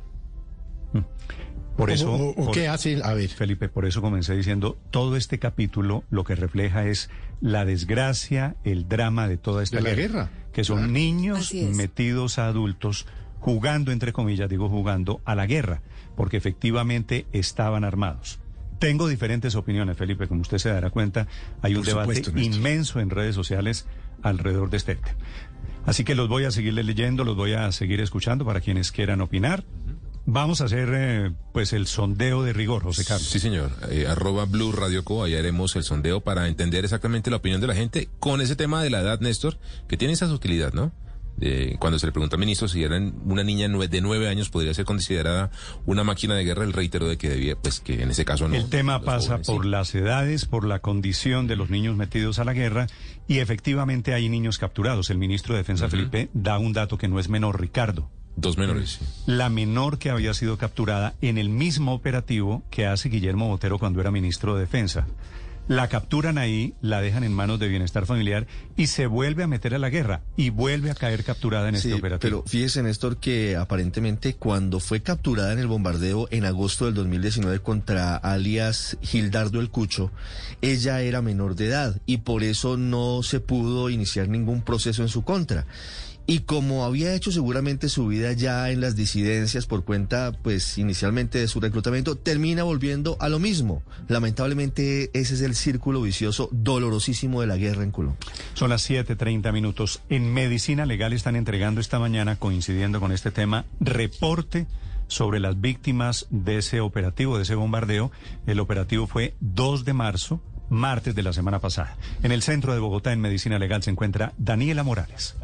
Por 1.78 1.90
¿O- 1.90 1.94
eso, 1.94 2.14
o- 2.14 2.30
o 2.30 2.36
por- 2.36 2.52
qué 2.54 2.68
hace? 2.68 3.02
A 3.04 3.14
ver. 3.14 3.30
Felipe, 3.30 3.68
por 3.70 3.86
eso 3.86 4.02
comencé 4.02 4.36
diciendo, 4.36 4.78
todo 4.92 5.16
este 5.18 5.40
capítulo 5.40 6.04
lo 6.10 6.24
que 6.24 6.36
refleja 6.36 6.86
es 6.88 7.10
la 7.42 7.66
desgracia, 7.66 8.56
el 8.64 8.88
drama 8.88 9.28
de 9.28 9.38
toda 9.38 9.62
esta 9.64 9.78
De 9.78 9.84
la 9.84 9.94
guerra. 9.94 10.30
que 10.54 10.64
son 10.64 10.78
Claro. 10.78 10.94
niños 10.94 11.54
metidos 11.54 12.40
a 12.40 12.48
adultos 12.48 13.06
jugando, 13.40 13.92
entre 13.92 14.14
comillas, 14.14 14.50
digo 14.50 14.70
jugando, 14.70 15.22
a 15.26 15.36
la 15.36 15.46
guerra, 15.46 15.82
porque 16.16 16.38
efectivamente 16.38 17.26
estaban 17.34 17.84
armados. 17.84 18.40
Tengo 18.80 19.08
diferentes 19.08 19.56
opiniones, 19.56 19.98
Felipe, 19.98 20.28
como 20.28 20.42
usted 20.42 20.58
se 20.58 20.70
dará 20.70 20.90
cuenta, 20.90 21.28
hay 21.62 21.76
un 21.76 21.84
debate 21.84 22.14
Néstor. 22.14 22.38
inmenso 22.40 23.00
en 23.02 23.10
redes 23.10 23.36
sociales 23.36 23.86
alrededor 24.22 24.70
de 24.70 24.78
este 24.78 24.96
tema. 24.96 25.10
Así 25.86 26.04
que 26.04 26.16
los 26.16 26.28
voy 26.28 26.46
a 26.46 26.52
seguir 26.52 26.74
leyendo, 26.74 27.24
los 27.24 27.36
voy 27.36 27.54
a 27.54 27.72
seguir 27.72 28.02
escuchando 28.02 28.44
para 28.46 28.60
quienes 28.62 28.92
quieran 28.92 29.22
opinar. 29.22 29.64
Vamos 30.28 30.62
a 30.62 30.66
hacer 30.66 30.90
eh, 30.92 31.32
pues 31.54 31.72
el 31.74 31.86
sondeo 31.86 32.42
de 32.44 32.52
rigor, 32.52 32.82
José 32.82 33.06
Carlos. 33.06 33.28
Sí, 33.28 33.40
señor. 33.40 33.72
Eh, 33.92 34.08
arroba 34.08 34.46
Blue 34.46 34.72
Radio 34.72 35.04
Co. 35.04 35.24
Ahí 35.24 35.36
haremos 35.36 35.76
el 35.76 35.84
sondeo 35.84 36.22
para 36.22 36.48
entender 36.48 36.84
exactamente 36.84 37.30
la 37.30 37.38
opinión 37.38 37.62
de 37.62 37.68
la 37.68 37.76
gente 37.76 38.10
con 38.20 38.42
ese 38.42 38.56
tema 38.56 38.82
de 38.82 38.90
la 38.90 39.02
edad, 39.02 39.20
Néstor, 39.20 39.60
que 39.88 39.98
tiene 39.98 40.14
esa 40.16 40.28
sutilidad, 40.28 40.74
¿no? 40.74 40.92
De 41.38 41.76
cuando 41.80 42.00
se 42.00 42.08
le 42.08 42.12
pregunta 42.12 42.38
al 42.38 42.40
ministro 42.40 42.68
si 42.68 42.82
era 42.82 42.98
una 42.98 43.44
niña 43.44 43.68
de 43.68 44.02
nueve 44.02 44.30
años 44.30 44.50
podría 44.50 44.74
ser 44.74 44.86
considerada 44.86 45.52
una 45.86 46.04
máquina 46.04 46.34
de 46.34 46.46
guerra, 46.46 46.64
el 46.64 46.74
reitero 46.74 47.08
de 47.08 47.18
que 47.18 47.30
debía, 47.30 47.58
pues 47.58 47.82
que 47.82 48.02
en 48.02 48.10
ese 48.10 48.26
caso 48.26 48.48
no. 48.48 48.56
El 48.56 48.70
tema 48.70 49.02
pasa 49.02 49.32
jóvenes, 49.32 49.48
por 49.48 49.64
sí. 49.64 49.70
las 49.70 49.96
edades, 49.96 50.46
por 50.46 50.66
la 50.66 50.80
condición 50.80 51.46
de 51.46 51.58
los 51.58 51.70
niños 51.70 51.98
metidos 51.98 52.40
a 52.40 52.46
la 52.46 52.54
guerra 52.54 52.88
y 53.28 53.40
efectivamente 53.40 54.14
hay 54.14 54.30
niños 54.30 54.58
capturados. 54.58 55.10
El 55.10 55.18
ministro 55.18 55.54
de 55.54 55.60
Defensa 55.60 55.90
Felipe 55.90 56.30
da 56.34 56.58
un 56.58 56.72
dato 56.72 56.98
que 56.98 57.10
no 57.10 57.20
es 57.20 57.28
menor, 57.28 57.60
Ricardo. 57.60 58.10
Dos 58.38 58.58
menores. 58.58 59.00
La 59.26 59.50
menor 59.50 59.98
que 59.98 60.10
había 60.10 60.34
sido 60.34 60.58
capturada 60.58 61.14
en 61.22 61.38
el 61.38 61.50
mismo 61.50 61.94
operativo 61.94 62.64
que 62.70 62.86
hace 62.86 63.10
Guillermo 63.10 63.48
Botero 63.48 63.80
cuando 63.80 64.02
era 64.02 64.12
ministro 64.12 64.56
de 64.56 64.62
Defensa. 64.62 65.08
La 65.68 65.88
capturan 65.88 66.38
ahí, 66.38 66.76
la 66.80 67.02
dejan 67.02 67.24
en 67.24 67.34
manos 67.34 67.60
de 67.60 67.68
Bienestar 67.68 68.06
Familiar 68.06 68.46
y 68.78 68.86
se 68.86 69.08
vuelve 69.08 69.42
a 69.42 69.48
meter 69.48 69.74
a 69.74 69.80
la 69.80 69.90
guerra 69.90 70.22
y 70.38 70.52
vuelve 70.52 70.92
a 70.92 70.96
caer 70.96 71.24
capturada 71.24 71.70
en 71.70 71.76
Sí, 71.78 71.88
este 71.88 71.98
operativo. 72.00 72.42
pero 72.44 72.44
fíjese, 72.48 72.84
Néstor, 72.84 73.18
que 73.18 73.56
aparentemente 73.56 74.36
cuando 74.36 74.80
fue 74.80 75.02
capturada 75.02 75.54
en 75.54 75.58
el 75.58 75.66
bombardeo 75.66 76.28
en 76.30 76.46
agosto 76.46 76.86
del 76.86 76.94
2019 76.94 77.62
contra 77.62 78.16
alias 78.16 78.96
Gildardo 79.02 79.60
el 79.60 79.72
Cucho, 79.72 80.12
ella 80.62 81.02
era 81.02 81.24
menor 81.24 81.56
de 81.56 81.66
edad 81.70 82.00
y 82.06 82.18
por 82.18 82.44
eso 82.44 82.78
no 82.78 83.24
se 83.24 83.40
pudo 83.40 83.90
iniciar 83.90 84.28
ningún 84.28 84.62
proceso 84.62 85.02
en 85.02 85.10
su 85.10 85.24
contra. 85.24 85.66
Y 86.28 86.40
como 86.40 86.86
había 86.86 87.14
hecho 87.14 87.32
seguramente 87.32 87.88
su 87.88 88.08
vida 88.08 88.34
ya 88.34 88.72
en 88.72 88.82
las 88.82 88.96
disidencias 88.96 89.68
por 89.68 89.86
cuenta, 89.86 90.32
pues 90.42 90.78
inicialmente 90.78 91.38
de 91.38 91.48
su 91.48 91.60
reclutamiento, 91.60 92.16
termina 92.16 92.64
volviendo 92.64 93.16
a 93.20 93.30
lo 93.30 93.38
mismo. 93.38 93.84
Lamentablemente 94.08 95.12
ese 95.14 95.36
es 95.36 95.42
el 95.42 95.56
círculo 95.56 96.02
vicioso 96.02 96.50
dolorosísimo 96.52 97.42
de 97.42 97.48
la 97.48 97.58
guerra 97.58 97.84
en 97.84 97.92
Colombia. 97.92 98.20
Son 98.56 98.72
las 98.72 98.90
7:30 98.90 99.52
minutos. 99.52 100.02
En 100.10 100.34
Medicina 100.34 100.86
Legal 100.86 101.14
están 101.14 101.36
entregando 101.36 101.80
esta 101.80 102.00
mañana, 102.00 102.38
coincidiendo 102.38 103.00
con 103.00 103.12
este 103.12 103.30
tema, 103.30 103.66
reporte 103.80 104.66
sobre 105.08 105.40
las 105.40 105.62
víctimas 105.62 106.26
de 106.32 106.58
ese 106.58 106.82
operativo, 106.82 107.38
de 107.38 107.44
ese 107.44 107.54
bombardeo. 107.54 108.12
El 108.48 108.60
operativo 108.60 109.06
fue 109.06 109.36
2 109.42 109.86
de 109.86 109.94
marzo, 109.94 110.42
martes 110.70 111.14
de 111.14 111.22
la 111.22 111.34
semana 111.34 111.60
pasada. 111.60 111.98
En 112.24 112.32
el 112.32 112.42
centro 112.42 112.74
de 112.74 112.80
Bogotá, 112.80 113.14
en 113.14 113.22
Medicina 113.22 113.60
Legal, 113.60 113.84
se 113.84 113.92
encuentra 113.92 114.34
Daniela 114.40 114.84
Morales. 114.84 115.36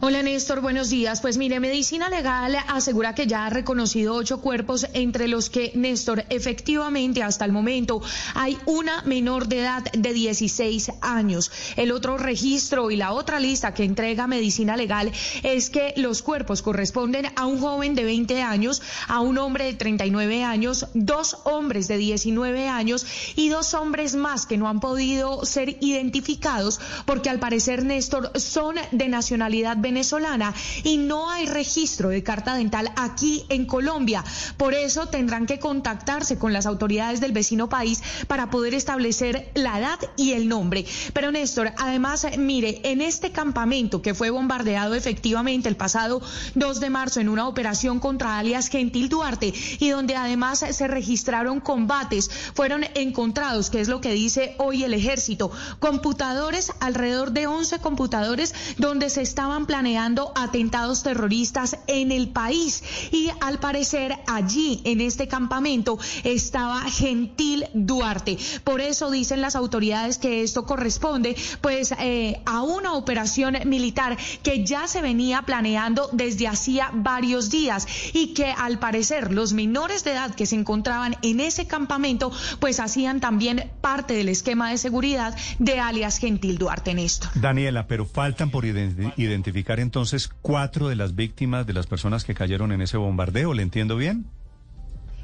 Hola 0.00 0.22
Néstor, 0.22 0.60
buenos 0.60 0.90
días. 0.90 1.22
Pues 1.22 1.38
mire, 1.38 1.58
Medicina 1.58 2.10
Legal 2.10 2.54
asegura 2.68 3.14
que 3.14 3.26
ya 3.26 3.46
ha 3.46 3.50
reconocido 3.50 4.14
ocho 4.14 4.40
cuerpos, 4.40 4.86
entre 4.92 5.26
los 5.26 5.48
que 5.48 5.72
Néstor, 5.74 6.26
efectivamente 6.28 7.22
hasta 7.22 7.46
el 7.46 7.52
momento 7.52 8.02
hay 8.34 8.58
una 8.66 9.02
menor 9.02 9.48
de 9.48 9.60
edad 9.60 9.84
de 9.92 10.12
16 10.12 10.92
años. 11.00 11.50
El 11.76 11.92
otro 11.92 12.18
registro 12.18 12.90
y 12.90 12.96
la 12.96 13.12
otra 13.12 13.40
lista 13.40 13.72
que 13.72 13.84
entrega 13.84 14.26
Medicina 14.26 14.76
Legal 14.76 15.12
es 15.42 15.70
que 15.70 15.94
los 15.96 16.20
cuerpos 16.20 16.60
corresponden 16.60 17.28
a 17.34 17.46
un 17.46 17.58
joven 17.58 17.94
de 17.94 18.04
20 18.04 18.42
años, 18.42 18.82
a 19.08 19.20
un 19.20 19.38
hombre 19.38 19.64
de 19.64 19.74
39 19.74 20.44
años, 20.44 20.88
dos 20.92 21.38
hombres 21.44 21.88
de 21.88 21.96
19 21.96 22.68
años 22.68 23.06
y 23.34 23.48
dos 23.48 23.72
hombres 23.72 24.14
más 24.14 24.44
que 24.44 24.58
no 24.58 24.68
han 24.68 24.80
podido 24.80 25.44
ser 25.46 25.78
identificados 25.80 26.80
porque 27.06 27.30
al 27.30 27.38
parecer 27.38 27.84
Néstor 27.84 28.32
son 28.38 28.76
de 28.92 29.08
nacionalidad 29.08 29.45
venezolana 29.76 30.54
y 30.84 30.96
no 30.96 31.30
hay 31.30 31.46
registro 31.46 32.08
de 32.08 32.22
carta 32.22 32.54
dental 32.54 32.92
aquí 32.96 33.44
en 33.48 33.66
Colombia. 33.66 34.24
Por 34.56 34.74
eso 34.74 35.06
tendrán 35.06 35.46
que 35.46 35.58
contactarse 35.58 36.38
con 36.38 36.52
las 36.52 36.66
autoridades 36.66 37.20
del 37.20 37.32
vecino 37.32 37.68
país 37.68 38.02
para 38.26 38.50
poder 38.50 38.74
establecer 38.74 39.50
la 39.54 39.78
edad 39.78 39.98
y 40.16 40.32
el 40.32 40.48
nombre. 40.48 40.84
Pero 41.12 41.32
Néstor, 41.32 41.72
además, 41.78 42.26
mire, 42.38 42.80
en 42.84 43.00
este 43.00 43.32
campamento 43.32 44.02
que 44.02 44.14
fue 44.14 44.30
bombardeado 44.30 44.94
efectivamente 44.94 45.68
el 45.68 45.76
pasado 45.76 46.20
2 46.54 46.80
de 46.80 46.90
marzo 46.90 47.20
en 47.20 47.28
una 47.28 47.48
operación 47.48 48.00
contra 48.00 48.38
alias 48.38 48.68
Gentil 48.68 49.08
Duarte 49.08 49.52
y 49.78 49.90
donde 49.90 50.16
además 50.16 50.64
se 50.70 50.88
registraron 50.88 51.60
combates, 51.60 52.30
fueron 52.54 52.84
encontrados, 52.94 53.70
que 53.70 53.80
es 53.80 53.88
lo 53.88 54.00
que 54.00 54.12
dice 54.12 54.54
hoy 54.58 54.84
el 54.84 54.94
ejército, 54.94 55.50
computadores, 55.78 56.72
alrededor 56.80 57.32
de 57.32 57.46
11 57.46 57.78
computadores 57.80 58.54
donde 58.78 59.10
se 59.10 59.22
estaban 59.26 59.66
planeando 59.66 60.32
atentados 60.36 61.02
terroristas 61.02 61.76
en 61.88 62.12
el 62.12 62.28
país 62.28 62.82
y 63.10 63.28
al 63.40 63.58
parecer 63.58 64.16
allí 64.28 64.80
en 64.84 65.00
este 65.00 65.26
campamento 65.26 65.98
estaba 66.22 66.80
Gentil 66.82 67.64
Duarte. 67.74 68.38
Por 68.62 68.80
eso 68.80 69.10
dicen 69.10 69.40
las 69.40 69.56
autoridades 69.56 70.18
que 70.18 70.42
esto 70.42 70.64
corresponde 70.64 71.34
pues 71.60 71.92
eh, 71.98 72.40
a 72.46 72.62
una 72.62 72.94
operación 72.94 73.56
militar 73.66 74.16
que 74.44 74.64
ya 74.64 74.86
se 74.86 75.02
venía 75.02 75.42
planeando 75.42 76.08
desde 76.12 76.46
hacía 76.46 76.90
varios 76.94 77.50
días 77.50 77.86
y 78.12 78.34
que 78.34 78.46
al 78.46 78.78
parecer 78.78 79.32
los 79.32 79.52
menores 79.52 80.04
de 80.04 80.12
edad 80.12 80.34
que 80.34 80.46
se 80.46 80.54
encontraban 80.54 81.16
en 81.22 81.40
ese 81.40 81.66
campamento 81.66 82.30
pues 82.60 82.78
hacían 82.80 83.20
también 83.20 83.70
parte 83.80 84.14
del 84.14 84.28
esquema 84.28 84.70
de 84.70 84.78
seguridad 84.78 85.34
de 85.58 85.80
alias 85.80 86.18
Gentil 86.18 86.58
Duarte 86.58 86.94
Néstor. 86.94 87.30
Daniela, 87.34 87.86
pero 87.88 88.06
faltan 88.06 88.50
por 88.50 88.64
identi- 88.64 89.12
identificar 89.16 89.80
entonces 89.80 90.30
cuatro 90.42 90.88
de 90.88 90.96
las 90.96 91.14
víctimas 91.14 91.66
de 91.66 91.72
las 91.72 91.86
personas 91.86 92.24
que 92.24 92.34
cayeron 92.34 92.72
en 92.72 92.82
ese 92.82 92.96
bombardeo. 92.96 93.54
¿Le 93.54 93.62
entiendo 93.62 93.96
bien? 93.96 94.26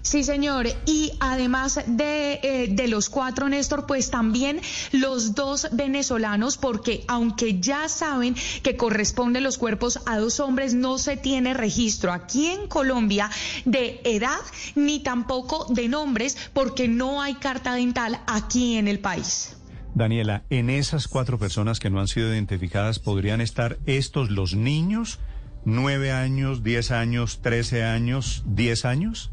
Sí, 0.02 0.24
señor. 0.24 0.66
Y 0.84 1.12
además 1.20 1.80
de, 1.86 2.40
eh, 2.42 2.68
de 2.68 2.88
los 2.88 3.08
cuatro, 3.08 3.48
Néstor, 3.48 3.86
pues 3.86 4.10
también 4.10 4.60
los 4.90 5.36
dos 5.36 5.68
venezolanos, 5.70 6.56
porque 6.56 7.04
aunque 7.06 7.60
ya 7.60 7.88
saben 7.88 8.34
que 8.64 8.76
corresponden 8.76 9.44
los 9.44 9.58
cuerpos 9.58 10.00
a 10.06 10.18
dos 10.18 10.40
hombres, 10.40 10.74
no 10.74 10.98
se 10.98 11.16
tiene 11.16 11.54
registro 11.54 12.12
aquí 12.12 12.46
en 12.46 12.66
Colombia 12.66 13.30
de 13.64 14.00
edad 14.04 14.40
ni 14.74 15.00
tampoco 15.00 15.66
de 15.70 15.88
nombres, 15.88 16.36
porque 16.52 16.88
no 16.88 17.22
hay 17.22 17.34
carta 17.34 17.74
dental 17.74 18.20
aquí 18.26 18.74
en 18.76 18.88
el 18.88 18.98
país. 18.98 19.56
Daniela, 19.94 20.44
en 20.48 20.70
esas 20.70 21.06
cuatro 21.06 21.38
personas 21.38 21.78
que 21.78 21.90
no 21.90 22.00
han 22.00 22.08
sido 22.08 22.32
identificadas, 22.32 22.98
¿podrían 22.98 23.40
estar 23.40 23.78
estos 23.86 24.30
los 24.30 24.54
niños? 24.54 25.20
¿Nueve 25.64 26.12
años, 26.12 26.62
diez 26.62 26.90
años, 26.90 27.40
trece 27.42 27.84
años, 27.84 28.42
diez 28.46 28.84
años? 28.84 29.32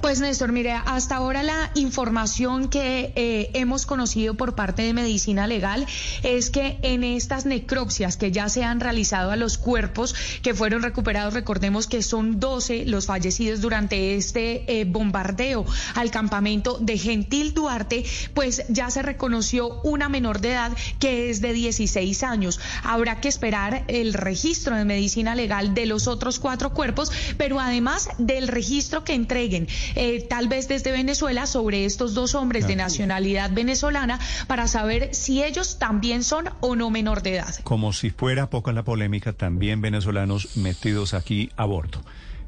Pues 0.00 0.20
Néstor, 0.20 0.52
mire, 0.52 0.72
hasta 0.72 1.16
ahora 1.16 1.42
la 1.42 1.70
información 1.74 2.68
que 2.68 3.12
eh, 3.14 3.50
hemos 3.54 3.86
conocido 3.86 4.34
por 4.34 4.54
parte 4.54 4.82
de 4.82 4.92
Medicina 4.92 5.46
Legal 5.46 5.86
es 6.22 6.50
que 6.50 6.78
en 6.82 7.04
estas 7.04 7.46
necropsias 7.46 8.16
que 8.16 8.30
ya 8.30 8.48
se 8.48 8.64
han 8.64 8.80
realizado 8.80 9.30
a 9.30 9.36
los 9.36 9.58
cuerpos 9.58 10.14
que 10.42 10.54
fueron 10.54 10.82
recuperados, 10.82 11.34
recordemos 11.34 11.86
que 11.86 12.02
son 12.02 12.40
12 12.40 12.86
los 12.86 13.06
fallecidos 13.06 13.60
durante 13.60 14.16
este 14.16 14.80
eh, 14.80 14.84
bombardeo 14.84 15.64
al 15.94 16.10
campamento 16.10 16.78
de 16.80 16.98
Gentil 16.98 17.54
Duarte, 17.54 18.04
pues 18.34 18.64
ya 18.68 18.90
se 18.90 19.02
reconoció 19.02 19.80
una 19.82 20.08
menor 20.08 20.40
de 20.40 20.52
edad 20.52 20.76
que 20.98 21.30
es 21.30 21.40
de 21.40 21.52
16 21.52 22.22
años. 22.22 22.60
Habrá 22.82 23.20
que 23.20 23.28
esperar 23.28 23.84
el 23.88 24.14
registro 24.14 24.76
de 24.76 24.84
Medicina 24.84 25.34
Legal 25.34 25.74
de 25.74 25.86
los 25.86 26.08
otros 26.08 26.38
cuatro 26.38 26.72
cuerpos, 26.72 27.12
pero 27.36 27.60
además 27.60 28.08
del 28.18 28.48
registro 28.48 29.04
que 29.04 29.14
entreguen 29.14 29.67
eh, 29.94 30.26
tal 30.28 30.48
vez 30.48 30.68
desde 30.68 30.92
Venezuela 30.92 31.46
sobre 31.46 31.84
estos 31.84 32.14
dos 32.14 32.34
hombres 32.34 32.66
de 32.66 32.76
nacionalidad 32.76 33.50
venezolana 33.52 34.18
para 34.46 34.66
saber 34.68 35.14
si 35.14 35.42
ellos 35.42 35.78
también 35.78 36.22
son 36.22 36.50
o 36.60 36.76
no 36.76 36.90
menor 36.90 37.22
de 37.22 37.36
edad. 37.36 37.54
Como 37.64 37.92
si 37.92 38.10
fuera 38.10 38.50
poca 38.50 38.72
la 38.72 38.84
polémica, 38.84 39.32
también 39.32 39.80
venezolanos 39.80 40.56
metidos 40.56 41.14
aquí 41.14 41.50
a 41.56 41.64
bordo. 41.64 42.00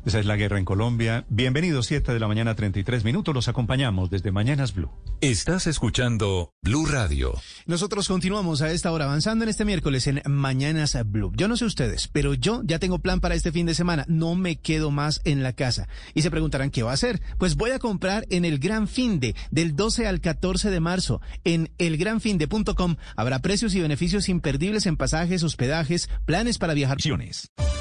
Esa 0.05 0.19
es 0.19 0.27
la 0.27 0.37
guerra 0.37 0.59
en 0.59 0.65
Colombia. 0.65 1.25
Bienvenidos, 1.29 1.87
7 1.87 2.13
de 2.13 2.21
la 2.21 2.29
mañana, 2.29 2.55
33 2.55 3.05
minutos. 3.05 3.35
Los 3.35 3.49
acompañamos 3.49 4.11
desde 4.11 4.33
Mañanas 4.33 4.75
Blue. 4.75 4.91
Estás 5.21 5.67
escuchando 5.67 6.53
Blue 6.63 6.87
Radio. 6.87 7.35
Nosotros 7.67 8.09
continuamos 8.09 8.63
a 8.63 8.71
esta 8.73 8.93
hora 8.93 9.05
avanzando 9.05 9.45
en 9.45 9.51
este 9.51 9.65
miércoles 9.65 10.07
en 10.07 10.23
Mañanas 10.27 10.97
Blue. 11.07 11.33
Yo 11.37 11.49
no 11.49 11.57
sé 11.57 11.65
ustedes, 11.65 12.09
pero 12.09 12.35
yo 12.35 12.63
ya 12.65 12.79
tengo 12.79 12.99
plan 12.99 13.21
para 13.21 13.35
este 13.35 13.53
fin 13.53 13.67
de 13.67 13.75
semana. 13.75 14.05
No 14.09 14.35
me 14.35 14.57
quedo 14.57 14.91
más 14.91 15.21
en 15.25 15.43
la 15.43 15.53
casa. 15.53 15.89
Y 16.15 16.23
se 16.23 16.31
preguntarán 16.31 16.71
qué 16.71 16.83
va 16.83 16.93
a 16.93 16.95
hacer. 16.95 17.21
Pues 17.39 17.57
voy 17.57 17.71
a 17.71 17.79
comprar 17.79 18.27
en 18.31 18.45
el 18.45 18.59
Gran 18.59 18.89
Finde 18.89 19.35
del 19.51 19.77
12 19.77 20.07
al 20.07 20.21
14 20.21 20.71
de 20.71 20.81
marzo. 20.81 21.21
En 21.45 21.71
elgranfinde.com 21.79 22.97
habrá 23.17 23.41
precios 23.41 23.75
y 23.75 23.81
beneficios 23.81 24.29
imperdibles 24.29 24.87
en 24.87 24.97
pasajes, 24.97 25.43
hospedajes, 25.43 26.09
planes 26.25 26.59
para 26.59 26.75
viajar. 26.75 26.99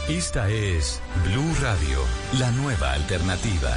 Esta 0.09 0.49
es 0.49 1.01
Blue 1.25 1.53
Radio, 1.61 1.99
la 2.39 2.51
nueva 2.51 2.93
alternativa. 2.93 3.75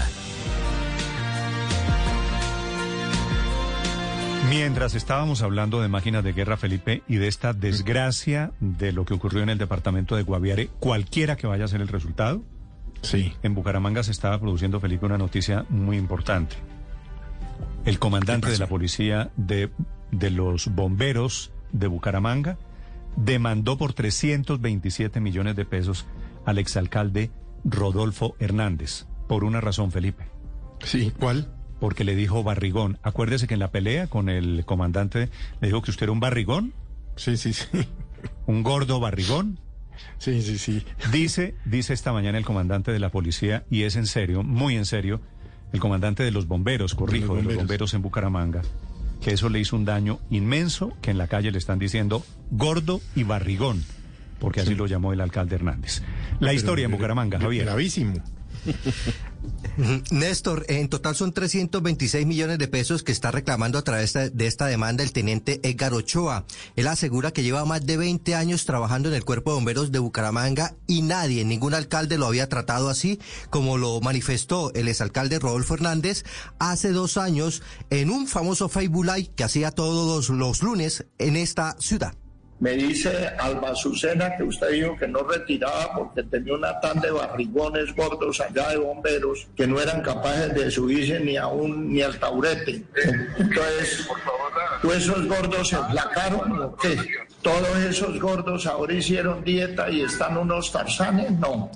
Mientras 4.48 4.94
estábamos 4.94 5.40
hablando 5.40 5.80
de 5.80 5.88
máquinas 5.88 6.22
de 6.22 6.34
guerra, 6.34 6.58
Felipe, 6.58 7.02
y 7.08 7.16
de 7.16 7.28
esta 7.28 7.54
desgracia 7.54 8.52
de 8.60 8.92
lo 8.92 9.06
que 9.06 9.14
ocurrió 9.14 9.42
en 9.42 9.48
el 9.48 9.56
departamento 9.56 10.14
de 10.14 10.24
Guaviare, 10.24 10.68
cualquiera 10.78 11.36
que 11.36 11.46
vaya 11.46 11.64
a 11.64 11.68
ser 11.68 11.80
el 11.80 11.88
resultado, 11.88 12.42
sí. 13.00 13.32
en 13.42 13.54
Bucaramanga 13.54 14.02
se 14.02 14.10
estaba 14.10 14.38
produciendo, 14.38 14.78
Felipe, 14.80 15.06
una 15.06 15.16
noticia 15.16 15.64
muy 15.70 15.96
importante. 15.96 16.56
El 17.86 17.98
comandante 17.98 18.50
de 18.50 18.58
la 18.58 18.66
policía 18.66 19.30
de, 19.36 19.70
de 20.10 20.30
los 20.30 20.68
bomberos 20.68 21.52
de 21.72 21.86
Bucaramanga 21.86 22.58
demandó 23.16 23.78
por 23.78 23.94
327 23.94 25.20
millones 25.20 25.56
de 25.56 25.64
pesos 25.64 26.06
al 26.44 26.58
exalcalde 26.58 27.30
Rodolfo 27.64 28.36
Hernández, 28.38 29.06
por 29.28 29.44
una 29.44 29.60
razón, 29.60 29.92
Felipe. 29.92 30.24
Sí, 30.84 31.12
¿cuál? 31.18 31.54
Porque 31.80 32.04
le 32.04 32.14
dijo 32.14 32.42
barrigón. 32.42 32.98
Acuérdese 33.02 33.46
que 33.46 33.54
en 33.54 33.60
la 33.60 33.70
pelea 33.70 34.06
con 34.06 34.28
el 34.28 34.64
comandante 34.64 35.30
le 35.60 35.68
dijo 35.68 35.82
que 35.82 35.90
usted 35.90 36.04
era 36.04 36.12
un 36.12 36.20
barrigón. 36.20 36.74
Sí, 37.16 37.36
sí, 37.36 37.52
sí. 37.52 37.66
Un 38.46 38.62
gordo 38.62 39.00
barrigón. 39.00 39.58
Sí, 40.18 40.42
sí, 40.42 40.58
sí. 40.58 40.84
Dice, 41.10 41.54
dice 41.64 41.92
esta 41.92 42.12
mañana 42.12 42.38
el 42.38 42.44
comandante 42.44 42.92
de 42.92 42.98
la 42.98 43.10
policía, 43.10 43.64
y 43.70 43.82
es 43.82 43.96
en 43.96 44.06
serio, 44.06 44.42
muy 44.42 44.76
en 44.76 44.84
serio, 44.84 45.20
el 45.72 45.80
comandante 45.80 46.22
de 46.22 46.30
los 46.30 46.46
bomberos, 46.46 46.94
corrijo, 46.94 47.34
de 47.34 47.42
los 47.42 47.56
bomberos, 47.56 47.94
en 47.94 48.02
Bucaramanga, 48.02 48.62
que 49.20 49.32
eso 49.32 49.48
le 49.48 49.60
hizo 49.60 49.76
un 49.76 49.84
daño 49.84 50.20
inmenso, 50.30 50.92
que 51.00 51.10
en 51.10 51.18
la 51.18 51.26
calle 51.26 51.50
le 51.50 51.58
están 51.58 51.78
diciendo 51.78 52.24
gordo 52.50 53.00
y 53.14 53.24
barrigón, 53.24 53.82
porque 54.42 54.60
así 54.60 54.74
lo 54.74 54.88
llamó 54.88 55.12
el 55.12 55.20
alcalde 55.20 55.54
Hernández. 55.54 56.02
La 56.32 56.48
Pero, 56.48 56.52
historia 56.52 56.86
en 56.86 56.90
Bucaramanga, 56.90 57.38
Javier. 57.38 57.64
Gravísimo. 57.64 58.20
Néstor, 60.10 60.66
en 60.68 60.88
total 60.88 61.14
son 61.14 61.32
326 61.32 62.26
millones 62.26 62.58
de 62.58 62.66
pesos 62.66 63.04
que 63.04 63.12
está 63.12 63.30
reclamando 63.30 63.78
a 63.78 63.82
través 63.82 64.14
de 64.14 64.46
esta 64.48 64.66
demanda 64.66 65.04
el 65.04 65.12
teniente 65.12 65.60
Edgar 65.62 65.94
Ochoa. 65.94 66.44
Él 66.74 66.88
asegura 66.88 67.30
que 67.30 67.44
lleva 67.44 67.64
más 67.64 67.86
de 67.86 67.96
20 67.96 68.34
años 68.34 68.64
trabajando 68.64 69.08
en 69.08 69.14
el 69.14 69.24
cuerpo 69.24 69.50
de 69.52 69.54
bomberos 69.54 69.92
de 69.92 70.00
Bucaramanga 70.00 70.74
y 70.88 71.02
nadie, 71.02 71.44
ningún 71.44 71.74
alcalde 71.74 72.18
lo 72.18 72.26
había 72.26 72.48
tratado 72.48 72.88
así, 72.88 73.20
como 73.48 73.78
lo 73.78 74.00
manifestó 74.00 74.72
el 74.74 74.88
exalcalde 74.88 75.38
Rodolfo 75.38 75.74
Hernández 75.74 76.24
hace 76.58 76.90
dos 76.90 77.16
años 77.16 77.62
en 77.90 78.10
un 78.10 78.26
famoso 78.26 78.68
Facebook 78.68 79.04
Live 79.04 79.30
que 79.36 79.44
hacía 79.44 79.70
todos 79.70 80.30
los 80.30 80.62
lunes 80.62 81.06
en 81.18 81.36
esta 81.36 81.76
ciudad. 81.78 82.14
Me 82.62 82.76
dice 82.76 83.10
Alba 83.40 83.70
Azucena 83.70 84.36
que 84.36 84.44
usted 84.44 84.70
dijo 84.70 84.96
que 84.96 85.08
no 85.08 85.24
retiraba 85.24 85.96
porque 85.96 86.22
tenía 86.22 86.54
una 86.54 86.78
tan 86.78 87.00
de 87.00 87.10
barrigones 87.10 87.92
gordos 87.92 88.40
allá 88.40 88.68
de 88.68 88.76
bomberos 88.76 89.48
que 89.56 89.66
no 89.66 89.80
eran 89.80 90.00
capaces 90.00 90.54
de 90.54 90.70
subirse 90.70 91.18
ni 91.18 91.36
a 91.36 91.48
un 91.48 91.92
ni 91.92 92.02
al 92.02 92.16
taurete. 92.20 92.84
Entonces, 93.36 94.06
¿todos 94.80 94.96
esos 94.96 95.26
gordos 95.26 95.70
se 95.70 95.76
flacaron 95.76 96.62
o 96.62 96.76
qué? 96.76 96.96
¿Todos 97.42 97.78
esos 97.78 98.20
gordos 98.20 98.64
ahora 98.66 98.94
hicieron 98.94 99.42
dieta 99.42 99.90
y 99.90 100.02
están 100.02 100.36
unos 100.36 100.70
tarzanes? 100.70 101.32
No. 101.32 101.68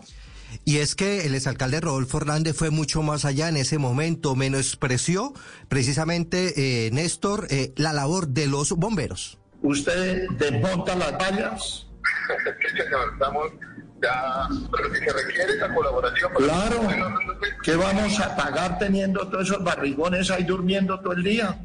Y 0.65 0.76
es 0.76 0.94
que 0.94 1.26
el 1.26 1.34
exalcalde 1.34 1.81
Rodolfo 1.81 2.18
Hernández 2.18 2.55
fue 2.55 2.70
mucho 2.70 3.02
más 3.02 3.24
allá 3.24 3.48
en 3.48 3.56
ese 3.56 3.78
momento, 3.78 4.36
menospreció 4.36 5.34
precisamente, 5.68 6.86
eh, 6.86 6.92
Néstor, 6.92 7.48
eh, 7.50 7.73
la 7.74 7.92
labor 7.92 8.28
de 8.28 8.47
los 8.47 8.70
bomberos. 8.70 9.40
¿Usted 9.62 10.28
desmonta 10.39 10.94
las 10.94 11.12
vallas? 11.12 11.86
Estamos 13.12 13.52
ya, 14.02 14.49
pero 14.70 14.93
que 14.93 14.99
se 14.99 15.12
requiere 15.12 15.52
esa 15.55 15.75
colaboración. 15.75 16.33
Claro. 16.35 16.89
¿Qué 17.62 17.76
vamos 17.76 18.20
a 18.20 18.36
pagar 18.36 18.78
teniendo 18.78 19.26
todos 19.28 19.49
esos 19.49 19.65
barrigones 19.65 20.31
ahí 20.31 20.44
durmiendo 20.44 21.01
todo 21.01 21.15
el 21.15 21.23
día? 21.23 21.59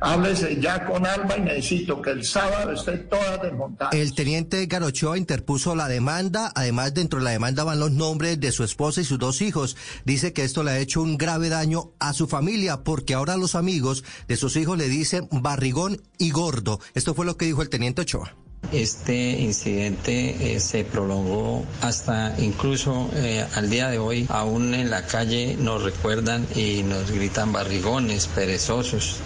Háblese 0.00 0.60
ya 0.60 0.84
con 0.84 1.06
Alba 1.06 1.36
y 1.38 1.42
necesito 1.42 2.02
que 2.02 2.10
el 2.10 2.24
sábado 2.24 2.72
esté 2.72 2.98
todas 2.98 3.40
desmontadas. 3.40 3.94
El 3.94 4.14
teniente 4.14 4.66
Garochoa 4.66 5.16
interpuso 5.16 5.76
la 5.76 5.88
demanda. 5.88 6.52
Además, 6.54 6.92
dentro 6.92 7.20
de 7.20 7.24
la 7.24 7.30
demanda 7.30 7.62
van 7.64 7.78
los 7.78 7.92
nombres 7.92 8.40
de 8.40 8.52
su 8.52 8.64
esposa 8.64 9.00
y 9.00 9.04
sus 9.04 9.18
dos 9.18 9.40
hijos. 9.42 9.76
Dice 10.04 10.32
que 10.32 10.44
esto 10.44 10.64
le 10.64 10.72
ha 10.72 10.78
hecho 10.78 11.02
un 11.02 11.18
grave 11.18 11.48
daño 11.48 11.92
a 12.00 12.12
su 12.12 12.26
familia 12.26 12.82
porque 12.82 13.14
ahora 13.14 13.36
los 13.36 13.54
amigos 13.54 14.04
de 14.26 14.36
sus 14.36 14.56
hijos 14.56 14.76
le 14.76 14.88
dicen 14.88 15.28
barrigón 15.30 16.02
y 16.18 16.30
gordo. 16.30 16.80
Esto 16.94 17.14
fue 17.14 17.24
lo 17.24 17.36
que 17.36 17.46
dijo 17.46 17.62
el 17.62 17.68
teniente 17.68 18.02
Ochoa. 18.02 18.34
Este 18.70 19.32
incidente 19.40 20.54
eh, 20.54 20.60
se 20.60 20.84
prolongó 20.84 21.66
hasta 21.80 22.34
incluso 22.38 23.10
eh, 23.14 23.44
al 23.54 23.68
día 23.68 23.88
de 23.88 23.98
hoy, 23.98 24.26
aún 24.30 24.74
en 24.74 24.90
la 24.90 25.06
calle 25.06 25.56
nos 25.58 25.82
recuerdan 25.82 26.46
y 26.54 26.82
nos 26.82 27.10
gritan 27.10 27.52
barrigones, 27.52 28.28
perezosos. 28.28 29.22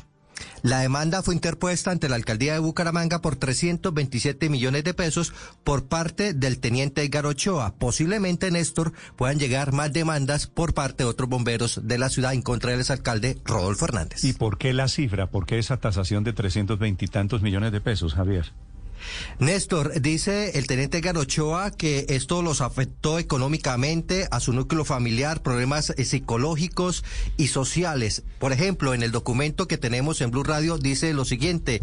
La 0.66 0.81
demanda 0.81 1.23
fue 1.23 1.36
interpuesta 1.36 1.92
ante 1.92 2.08
la 2.08 2.16
alcaldía 2.16 2.55
de 2.55 2.58
Bucaramanga 2.58 3.23
por 3.23 3.36
327 3.36 4.48
millones 4.48 4.82
de 4.82 4.94
pesos 4.94 5.32
por 5.62 5.86
parte 5.86 6.34
del 6.34 6.58
teniente 6.58 7.05
Edgar 7.05 7.24
Ochoa. 7.24 7.76
Posiblemente, 7.78 8.50
Néstor, 8.50 8.92
puedan 9.15 9.39
llegar 9.39 9.73
más 9.73 9.92
demandas 9.92 10.48
por 10.48 10.74
parte 10.74 11.05
de 11.05 11.10
otros 11.10 11.28
bomberos 11.28 11.82
de 11.84 11.98
la 11.98 12.08
ciudad 12.08 12.34
en 12.34 12.42
contra 12.42 12.73
del 12.73 12.81
exalcalde 12.81 13.39
Rodolfo 13.44 13.84
Hernández. 13.84 14.24
¿Y 14.24 14.32
por 14.32 14.58
qué 14.58 14.73
la 14.73 14.89
cifra? 14.89 15.31
¿Por 15.31 15.47
qué 15.47 15.60
esa 15.60 15.76
tasación 15.76 16.24
de 16.24 16.32
320 16.32 17.05
y 17.05 17.08
tantos 17.08 17.42
millones 17.42 17.70
de 17.70 17.81
pesos, 17.81 18.15
Javier? 18.15 18.52
Néstor, 19.39 20.00
dice 20.00 20.58
el 20.58 20.66
teniente 20.66 21.00
Garochoa 21.00 21.70
que 21.70 22.07
esto 22.08 22.42
los 22.42 22.60
afectó 22.60 23.18
económicamente 23.18 24.28
a 24.31 24.41
su 24.41 24.52
núcleo 24.52 24.84
familiar, 24.84 25.42
problemas 25.42 25.91
eh, 25.91 26.05
psicológicos 26.05 27.05
y 27.36 27.49
sociales. 27.49 28.25
Por 28.39 28.52
ejemplo, 28.52 28.94
en 28.94 29.02
el 29.02 29.12
documento 29.12 29.68
que 29.68 29.78
tenemos 29.78 30.20
en 30.20 30.31
Blue 30.31 30.44
Radio 30.44 30.78
dice 30.78 31.12
lo 31.12 31.25
siguiente, 31.25 31.83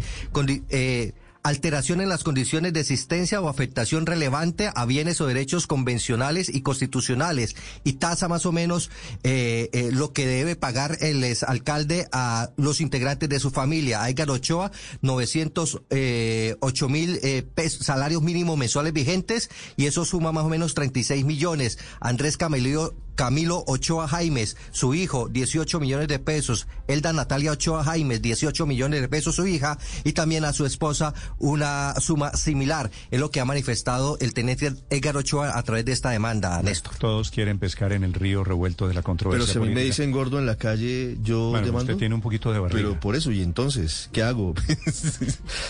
eh, 0.68 1.12
alteración 1.44 2.00
en 2.00 2.08
las 2.08 2.24
condiciones 2.24 2.72
de 2.72 2.80
existencia 2.80 3.40
o 3.40 3.48
afectación 3.48 4.06
relevante 4.06 4.70
a 4.74 4.86
bienes 4.86 5.20
o 5.20 5.26
derechos 5.26 5.66
convencionales 5.66 6.48
y 6.48 6.62
constitucionales 6.62 7.54
y 7.84 7.92
tasa 7.94 8.28
más 8.28 8.46
o 8.46 8.52
menos 8.52 8.90
eh, 9.24 9.68
eh, 9.72 9.90
lo 9.92 10.14
que 10.14 10.26
debe 10.26 10.56
pagar 10.56 10.96
el 11.00 11.22
alcalde 11.46 12.08
a 12.12 12.50
los 12.56 12.80
integrantes 12.80 13.28
de 13.28 13.38
su 13.40 13.50
familia. 13.50 14.02
A 14.02 14.08
Edgar 14.08 14.30
Ochoa, 14.30 14.72
908 15.02 16.88
mil 16.88 17.20
eh, 17.22 17.44
salarios 17.68 18.22
mínimos 18.22 18.56
mensuales 18.56 18.94
vigentes 18.94 19.50
y 19.76 19.84
eso 19.84 20.06
suma 20.06 20.32
más 20.32 20.44
o 20.44 20.48
menos 20.48 20.72
36 20.74 21.26
millones. 21.26 21.78
Andrés 22.00 22.38
Camelio 22.38 22.94
Camilo 23.14 23.64
Ochoa 23.66 24.08
Jaimes, 24.08 24.56
su 24.70 24.94
hijo, 24.94 25.28
18 25.28 25.80
millones 25.80 26.08
de 26.08 26.18
pesos. 26.18 26.66
Elda 26.88 27.12
Natalia 27.12 27.52
Ochoa 27.52 27.84
Jaimes, 27.84 28.20
18 28.22 28.66
millones 28.66 29.00
de 29.00 29.08
pesos 29.08 29.34
su 29.36 29.46
hija. 29.46 29.78
Y 30.04 30.12
también 30.12 30.44
a 30.44 30.52
su 30.52 30.66
esposa 30.66 31.14
una 31.38 31.94
suma 32.00 32.32
similar. 32.34 32.90
Es 33.10 33.20
lo 33.20 33.30
que 33.30 33.40
ha 33.40 33.44
manifestado 33.44 34.18
el 34.20 34.34
teniente 34.34 34.72
Edgar 34.90 35.16
Ochoa 35.16 35.56
a 35.58 35.62
través 35.62 35.84
de 35.84 35.92
esta 35.92 36.10
demanda, 36.10 36.60
Néstor. 36.62 36.94
Todos 36.96 37.30
quieren 37.30 37.58
pescar 37.58 37.92
en 37.92 38.04
el 38.04 38.12
río 38.14 38.44
revuelto 38.44 38.88
de 38.88 38.94
la 38.94 39.02
controversia. 39.02 39.44
Pero 39.46 39.52
si 39.52 39.58
a 39.58 39.60
mí 39.60 39.68
me 39.68 39.74
política. 39.74 39.86
dicen 40.02 40.10
gordo 40.12 40.38
en 40.38 40.46
la 40.46 40.56
calle, 40.56 41.16
yo 41.22 41.50
Bueno, 41.50 41.66
demando. 41.66 41.92
usted 41.92 41.96
tiene 41.98 42.14
un 42.14 42.20
poquito 42.20 42.52
de 42.52 42.58
barriga. 42.58 42.88
Pero 42.88 43.00
por 43.00 43.16
eso, 43.16 43.30
¿y 43.32 43.42
entonces 43.42 44.08
qué 44.12 44.22
hago? 44.22 44.54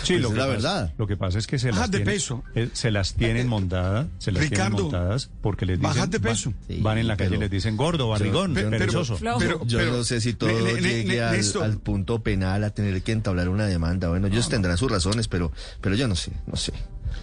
Sí, 0.05 0.15
Pues 0.15 0.21
lo 0.23 0.29
es 0.29 0.35
que 0.35 0.39
la 0.39 0.45
pasa- 0.47 0.47
verdad. 0.49 0.95
Lo 0.99 1.07
que 1.07 1.17
pasa 1.17 1.39
es 1.39 1.47
que 1.47 1.59
se 1.59 1.69
Bajas 1.71 1.81
las, 1.83 1.91
de 1.91 1.99
tienen, 1.99 2.15
peso. 2.15 2.43
eh, 2.55 2.69
se 2.73 2.91
las 2.91 3.15
tienen 3.15 3.49
montadas, 3.49 4.07
se 4.19 4.33
las 4.33 4.43
Ricardo, 4.43 4.77
tienen 4.77 4.83
montadas 4.93 5.31
porque 5.41 5.67
les 5.67 5.79
dicen 5.79 5.95
bajas 5.95 6.11
de 6.11 6.19
va- 6.19 6.31
peso. 6.31 6.53
van 6.81 6.99
en 6.99 7.09
la 7.09 7.17
calle 7.17 7.34
les 7.39 7.51
dicen 7.51 7.77
gordo, 7.77 8.09
barrigón, 8.09 8.55
Yo- 8.55 8.71
perezoso. 8.71 9.19
Pero- 9.39 9.65
yo 9.67 9.79
pero- 9.79 9.93
no 9.93 10.05
sé 10.05 10.21
si 10.21 10.35
todo 10.35 10.51
ne- 10.51 10.81
llegue 10.81 11.23
al, 11.23 11.79
punto 11.79 12.23
penal 12.23 12.65
a 12.65 12.71
tener 12.71 13.03
que 13.03 13.13
entablar 13.13 13.49
una 13.49 13.67
demanda. 13.67 14.09
Bueno, 14.09 14.27
ellos 14.27 14.49
tendrán 14.49 14.77
sus 14.79 14.91
razones, 14.91 15.29
pero, 15.29 15.53
pero 15.81 15.95
yo 15.95 16.09
no 16.09 16.17
sé, 16.17 16.33
no 16.47 16.57
sé. 16.57 16.73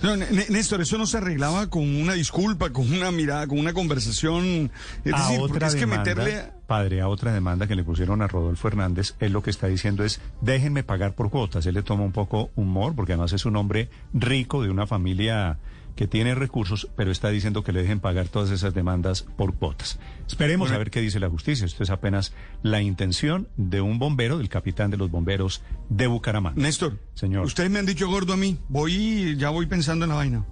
No, 0.01 0.15
Néstor, 0.15 0.81
eso 0.81 0.97
no 0.97 1.05
se 1.05 1.17
arreglaba 1.17 1.67
con 1.69 1.83
una 1.83 2.13
disculpa, 2.13 2.71
con 2.71 2.91
una 2.91 3.11
mirada, 3.11 3.45
con 3.45 3.59
una 3.59 3.71
conversación. 3.73 4.71
Es 5.05 5.13
a 5.13 5.17
decir, 5.19 5.39
porque 5.39 5.57
otra 5.57 5.67
es 5.67 5.73
que 5.75 5.81
demanda, 5.81 6.15
meterle. 6.15 6.51
padre, 6.65 7.01
a 7.01 7.07
otra 7.07 7.31
demanda 7.33 7.67
que 7.67 7.75
le 7.75 7.83
pusieron 7.83 8.21
a 8.23 8.27
Rodolfo 8.27 8.67
Hernández, 8.67 9.13
él 9.19 9.31
lo 9.33 9.43
que 9.43 9.51
está 9.51 9.67
diciendo 9.67 10.03
es, 10.03 10.19
déjenme 10.41 10.83
pagar 10.83 11.13
por 11.13 11.29
cuotas. 11.29 11.65
Él 11.67 11.75
le 11.75 11.83
toma 11.83 12.03
un 12.03 12.13
poco 12.13 12.49
humor, 12.55 12.95
porque 12.95 13.13
además 13.13 13.33
es 13.33 13.45
un 13.45 13.55
hombre 13.57 13.89
rico 14.13 14.63
de 14.63 14.69
una 14.71 14.87
familia 14.87 15.59
que 16.01 16.07
tiene 16.07 16.33
recursos, 16.33 16.87
pero 16.95 17.11
está 17.11 17.29
diciendo 17.29 17.63
que 17.63 17.71
le 17.71 17.83
dejen 17.83 17.99
pagar 17.99 18.27
todas 18.27 18.49
esas 18.49 18.73
demandas 18.73 19.21
por 19.21 19.53
cuotas. 19.53 19.99
Esperemos 20.25 20.69
Bueno. 20.69 20.77
a 20.77 20.79
ver 20.79 20.89
qué 20.89 20.99
dice 20.99 21.19
la 21.19 21.29
justicia. 21.29 21.63
Esto 21.67 21.83
es 21.83 21.91
apenas 21.91 22.33
la 22.63 22.81
intención 22.81 23.47
de 23.55 23.81
un 23.81 23.99
bombero, 23.99 24.39
del 24.39 24.49
capitán 24.49 24.89
de 24.89 24.97
los 24.97 25.11
bomberos 25.11 25.61
de 25.89 26.07
Bucaramanga. 26.07 26.59
Néstor, 26.59 26.97
Señor. 27.13 27.45
ustedes 27.45 27.69
me 27.69 27.77
han 27.77 27.85
dicho 27.85 28.07
gordo 28.09 28.33
a 28.33 28.35
mí. 28.35 28.57
Voy, 28.67 29.35
ya 29.37 29.51
voy 29.51 29.67
pensando 29.67 30.05
en 30.05 30.09
la 30.09 30.15
vaina. 30.15 30.43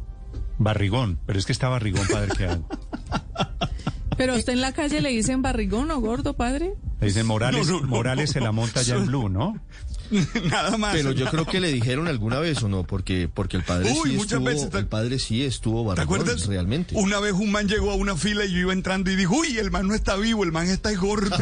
Barrigón, 0.60 1.18
pero 1.26 1.40
es 1.40 1.48
que 1.48 1.52
está 1.52 1.68
barrigón, 1.68 2.06
padre, 2.08 2.30
¿qué 2.38 2.46
hago? 2.46 2.70
Pero 4.18 4.36
usted 4.36 4.54
en 4.54 4.62
la 4.62 4.74
calle 4.74 5.02
le 5.02 5.10
dicen 5.10 5.42
barrigón 5.42 5.90
o 5.90 6.00
gordo, 6.00 6.36
padre. 6.36 6.74
Le 7.00 7.08
dicen 7.08 7.26
Morales, 7.26 7.68
No, 7.70 7.78
no, 7.78 7.82
no, 7.82 7.88
Morales 7.88 8.30
se 8.30 8.42
la 8.42 8.52
monta 8.52 8.84
ya 8.84 8.98
en 8.98 9.08
Blue, 9.08 9.30
¿no? 9.30 9.58
Nada 10.50 10.78
más. 10.78 10.94
Pero 10.96 11.12
yo 11.12 11.26
creo 11.28 11.46
que 11.46 11.60
le 11.60 11.72
dijeron 11.72 12.08
alguna 12.08 12.40
vez 12.40 12.62
o 12.64 12.70
no, 12.70 12.84
porque, 12.84 13.30
porque 13.34 13.58
el 13.58 13.64
padre 13.64 13.92
Uy, 13.92 14.12
sí 14.12 14.16
muchas 14.18 14.34
estuvo, 14.34 14.46
veces, 14.46 14.70
¿te- 14.70 14.78
el 14.80 14.88
padre 14.88 15.20
sí 15.20 15.44
estuvo 15.44 15.82
¿Te 15.84 15.88
barrigón, 16.02 16.22
acuerdas? 16.22 16.48
realmente. 16.48 16.96
Una 16.96 17.20
vez 17.20 17.34
un 17.34 17.52
man 17.52 17.68
llegó 17.68 17.92
a 17.92 17.96
una 17.96 18.16
fila 18.16 18.46
y 18.46 18.52
yo 18.52 18.58
iba 18.60 18.74
entrando 18.74 19.12
y 19.12 19.16
dijo, 19.16 19.36
uy, 19.36 19.58
el 19.58 19.72
man 19.72 19.88
no 19.88 19.94
está 19.96 20.16
vivo, 20.16 20.44
el 20.44 20.52
man 20.52 20.68
está 20.68 20.92
gordo. 20.96 21.36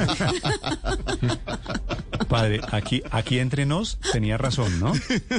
Padre, 2.28 2.60
aquí, 2.72 3.02
aquí 3.12 3.40
entre 3.40 3.66
nos 3.66 4.00
tenía 4.12 4.38
razón, 4.38 4.80
¿no? 4.82 4.92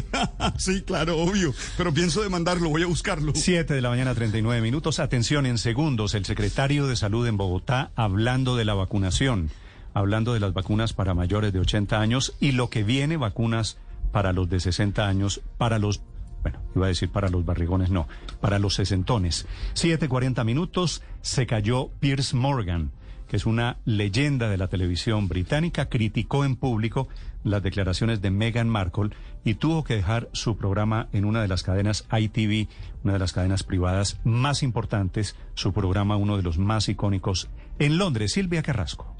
sí, 0.59 0.81
claro, 0.83 1.19
obvio. 1.19 1.55
Pero 1.77 1.93
pienso 1.93 2.23
demandarlo, 2.23 2.71
voy 2.71 2.83
a 2.83 2.87
buscarlo. 2.87 3.33
7 3.35 3.75
de 3.75 3.83
la 3.83 3.91
mañana, 3.91 4.15
39 4.15 4.63
minutos. 4.63 4.99
Atención, 4.99 5.45
en 5.45 5.59
segundos, 5.59 6.15
el 6.15 6.25
secretario 6.25 6.87
de 6.87 6.97
Salud 6.97 7.27
en 7.27 7.37
Bogotá 7.37 7.91
hablando 7.95 8.57
de 8.57 8.65
la 8.65 8.73
vacunación, 8.75 9.51
hablando 9.95 10.35
de 10.35 10.41
las 10.41 10.53
vacunas 10.53 10.93
para 10.93 11.15
mayores 11.15 11.53
de 11.53 11.61
80 11.61 12.01
años 12.01 12.37
y 12.41 12.53
lo 12.53 12.71
que 12.71 12.85
viene, 12.85 13.17
vacunas 13.17 13.79
para 14.13 14.33
los 14.33 14.49
de 14.49 14.61
60 14.61 15.07
años, 15.07 15.41
para 15.59 15.79
los, 15.79 16.03
bueno, 16.43 16.61
iba 16.75 16.87
a 16.87 16.89
decir 16.89 17.11
para 17.11 17.29
los 17.29 17.45
barrigones, 17.45 17.91
no, 17.91 18.09
para 18.41 18.59
los 18.59 18.75
sesentones. 18.75 19.47
7.40 19.75 20.45
minutos, 20.45 21.03
se 21.21 21.47
cayó 21.47 21.89
Pierce 22.01 22.37
Morgan 22.37 22.93
que 23.29 23.37
es 23.37 23.47
una 23.47 23.77
leyenda 23.85 24.49
de 24.49 24.57
la 24.57 24.69
televisión 24.69 25.29
británica, 25.29 25.89
criticó 25.89 26.45
en 26.45 26.57
público 26.57 27.09
las 27.45 27.63
declaraciones 27.63 28.21
de 28.21 28.31
Meghan 28.31 28.69
Markle 28.69 29.11
y 29.45 29.55
tuvo 29.55 29.85
que 29.85 29.95
dejar 29.95 30.29
su 30.33 30.57
programa 30.57 31.09
en 31.13 31.25
una 31.25 31.43
de 31.43 31.49
las 31.49 31.63
cadenas 31.63 32.07
ITV, 32.11 32.69
una 33.05 33.13
de 33.13 33.19
las 33.19 33.33
cadenas 33.33 33.63
privadas 33.63 34.19
más 34.25 34.63
importantes, 34.63 35.37
su 35.55 35.73
programa 35.73 36.17
uno 36.17 36.37
de 36.37 36.43
los 36.43 36.59
más 36.59 36.89
icónicos 36.89 37.49
en 37.79 37.99
Londres. 37.99 38.33
Silvia 38.33 38.63
Carrasco. 38.63 39.18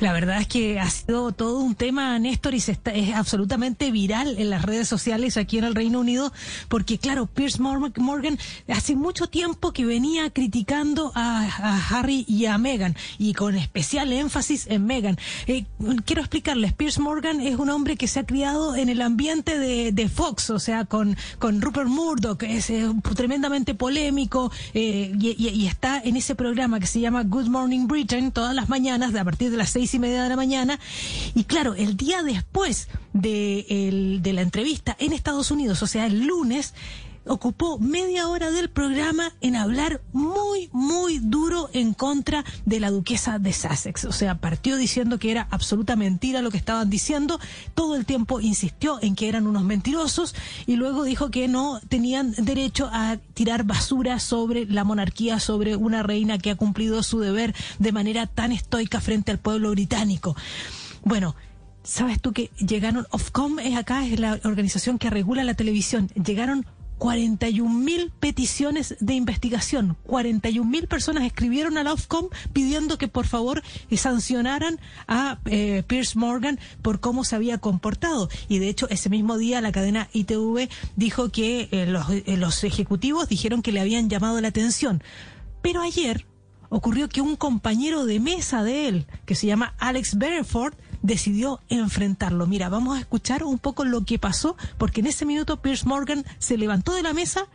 La 0.00 0.12
verdad 0.12 0.40
es 0.40 0.46
que 0.48 0.78
ha 0.80 0.88
sido 0.90 1.32
todo 1.32 1.60
un 1.60 1.74
tema, 1.74 2.18
Néstor, 2.18 2.54
y 2.54 2.60
se 2.60 2.72
está, 2.72 2.92
es 2.92 3.14
absolutamente 3.14 3.90
viral 3.90 4.36
en 4.38 4.50
las 4.50 4.62
redes 4.62 4.88
sociales 4.88 5.36
aquí 5.36 5.58
en 5.58 5.64
el 5.64 5.74
Reino 5.74 6.00
Unido, 6.00 6.32
porque 6.68 6.98
claro, 6.98 7.26
Pierce 7.26 7.60
Mor- 7.60 7.92
Morgan 7.98 8.38
hace 8.68 8.94
mucho 8.96 9.26
tiempo 9.28 9.72
que 9.72 9.84
venía 9.84 10.30
criticando 10.30 11.12
a, 11.14 11.48
Harry 11.90 12.24
y 12.28 12.46
a 12.46 12.58
Meghan, 12.58 12.96
y 13.18 13.32
con 13.34 13.54
especial 13.56 14.12
énfasis 14.12 14.66
en 14.68 14.84
Meghan. 14.86 15.16
Eh, 15.46 15.64
quiero 16.04 16.20
explicarles, 16.22 16.72
Pierce 16.72 17.00
Morgan 17.00 17.40
es 17.40 17.56
un 17.56 17.70
hombre 17.70 17.96
que 17.96 18.08
se 18.08 18.20
ha 18.20 18.26
criado 18.26 18.76
en 18.76 18.88
el 18.88 19.00
ambiente 19.00 19.58
de, 19.58 20.08
Fox, 20.08 20.50
o 20.50 20.58
sea, 20.58 20.84
con, 20.84 21.16
con 21.38 21.60
Rupert 21.62 21.88
Murdoch, 21.88 22.42
es 22.42 22.68
eh, 22.70 22.86
tremendamente 23.16 23.74
polémico, 23.74 24.52
eh, 24.74 25.12
y, 25.18 25.34
y- 25.38 25.66
está 25.66 25.98
en 26.04 26.16
ese 26.16 26.34
programa 26.34 26.78
que 26.78 26.86
se 26.86 27.00
llama 27.00 27.22
Good 27.22 27.46
Morning 27.48 27.86
Britain 27.86 28.30
todas 28.32 28.54
las 28.54 28.68
mañanas, 28.68 29.14
a 29.14 29.24
partir 29.24 29.50
de 29.50 29.53
las 29.56 29.70
seis 29.70 29.94
y 29.94 29.98
media 29.98 30.22
de 30.22 30.28
la 30.28 30.36
mañana. 30.36 30.78
Y 31.34 31.44
claro, 31.44 31.74
el 31.74 31.96
día 31.96 32.22
después 32.22 32.88
de, 33.12 33.66
el- 33.68 34.22
de 34.22 34.32
la 34.32 34.42
entrevista 34.42 34.96
en 34.98 35.12
Estados 35.12 35.50
Unidos, 35.50 35.82
o 35.82 35.86
sea, 35.86 36.06
el 36.06 36.26
lunes, 36.26 36.74
ocupó 37.26 37.78
media 37.78 38.28
hora 38.28 38.50
del 38.50 38.68
programa 38.70 39.32
en 39.40 39.56
hablar 39.56 40.00
muy, 40.12 40.68
muy 40.72 41.18
duro 41.18 41.70
en 41.72 41.94
contra 41.94 42.44
de 42.64 42.80
la 42.80 42.90
duquesa 42.90 43.38
de 43.38 43.52
Sussex. 43.52 44.04
O 44.04 44.12
sea, 44.12 44.36
partió 44.36 44.76
diciendo 44.76 45.18
que 45.18 45.30
era 45.30 45.48
absoluta 45.50 45.96
mentira 45.96 46.42
lo 46.42 46.50
que 46.50 46.56
estaban 46.56 46.90
diciendo, 46.90 47.38
todo 47.74 47.96
el 47.96 48.04
tiempo 48.06 48.40
insistió 48.40 48.98
en 49.02 49.14
que 49.14 49.28
eran 49.28 49.46
unos 49.46 49.64
mentirosos 49.64 50.34
y 50.66 50.76
luego 50.76 51.04
dijo 51.04 51.30
que 51.30 51.48
no 51.48 51.80
tenían 51.88 52.32
derecho 52.32 52.88
a 52.92 53.16
tirar 53.34 53.64
basura 53.64 54.20
sobre 54.20 54.66
la 54.66 54.84
monarquía, 54.84 55.40
sobre 55.40 55.76
una 55.76 56.02
reina 56.02 56.38
que 56.38 56.50
ha 56.50 56.56
cumplido 56.56 57.02
su 57.02 57.20
deber 57.20 57.54
de 57.78 57.92
manera 57.92 58.26
tan 58.26 58.52
estoica 58.52 59.00
frente 59.00 59.30
al 59.30 59.38
pueblo 59.38 59.70
británico. 59.70 60.36
Bueno, 61.04 61.34
¿sabes 61.82 62.20
tú 62.20 62.32
que 62.32 62.50
llegaron, 62.58 63.06
Ofcom 63.10 63.58
es 63.58 63.76
acá, 63.76 64.06
es 64.06 64.18
la 64.18 64.40
organización 64.44 64.98
que 64.98 65.10
regula 65.10 65.44
la 65.44 65.54
televisión, 65.54 66.08
llegaron 66.08 66.66
41 67.04 67.68
mil 67.68 68.10
peticiones 68.18 68.96
de 68.98 69.12
investigación. 69.12 69.94
41 70.04 70.66
mil 70.66 70.86
personas 70.86 71.24
escribieron 71.24 71.76
a 71.76 71.82
la 71.82 71.92
Ofcom 71.92 72.30
pidiendo 72.54 72.96
que 72.96 73.08
por 73.08 73.26
favor 73.26 73.62
sancionaran 73.94 74.80
a 75.06 75.38
eh, 75.44 75.82
Pierce 75.86 76.18
Morgan 76.18 76.58
por 76.80 77.00
cómo 77.00 77.24
se 77.24 77.36
había 77.36 77.58
comportado. 77.58 78.30
Y 78.48 78.58
de 78.58 78.70
hecho, 78.70 78.88
ese 78.88 79.10
mismo 79.10 79.36
día 79.36 79.60
la 79.60 79.70
cadena 79.70 80.08
ITV 80.14 80.70
dijo 80.96 81.28
que 81.28 81.68
eh, 81.72 81.84
los, 81.84 82.08
eh, 82.08 82.38
los 82.38 82.64
ejecutivos 82.64 83.28
dijeron 83.28 83.60
que 83.60 83.72
le 83.72 83.80
habían 83.80 84.08
llamado 84.08 84.40
la 84.40 84.48
atención. 84.48 85.02
Pero 85.60 85.82
ayer 85.82 86.24
ocurrió 86.70 87.10
que 87.10 87.20
un 87.20 87.36
compañero 87.36 88.06
de 88.06 88.18
mesa 88.18 88.64
de 88.64 88.88
él, 88.88 89.06
que 89.26 89.34
se 89.34 89.46
llama 89.46 89.74
Alex 89.76 90.16
Bereford, 90.16 90.74
decidió 91.04 91.60
enfrentarlo. 91.68 92.46
Mira, 92.46 92.68
vamos 92.70 92.96
a 92.96 93.00
escuchar 93.00 93.44
un 93.44 93.58
poco 93.58 93.84
lo 93.84 94.04
que 94.04 94.18
pasó, 94.18 94.56
porque 94.78 95.00
en 95.00 95.06
ese 95.06 95.26
minuto 95.26 95.58
Pierce 95.58 95.86
Morgan 95.86 96.24
se 96.38 96.56
levantó 96.56 96.94
de 96.94 97.02
la 97.02 97.12
mesa 97.12 97.46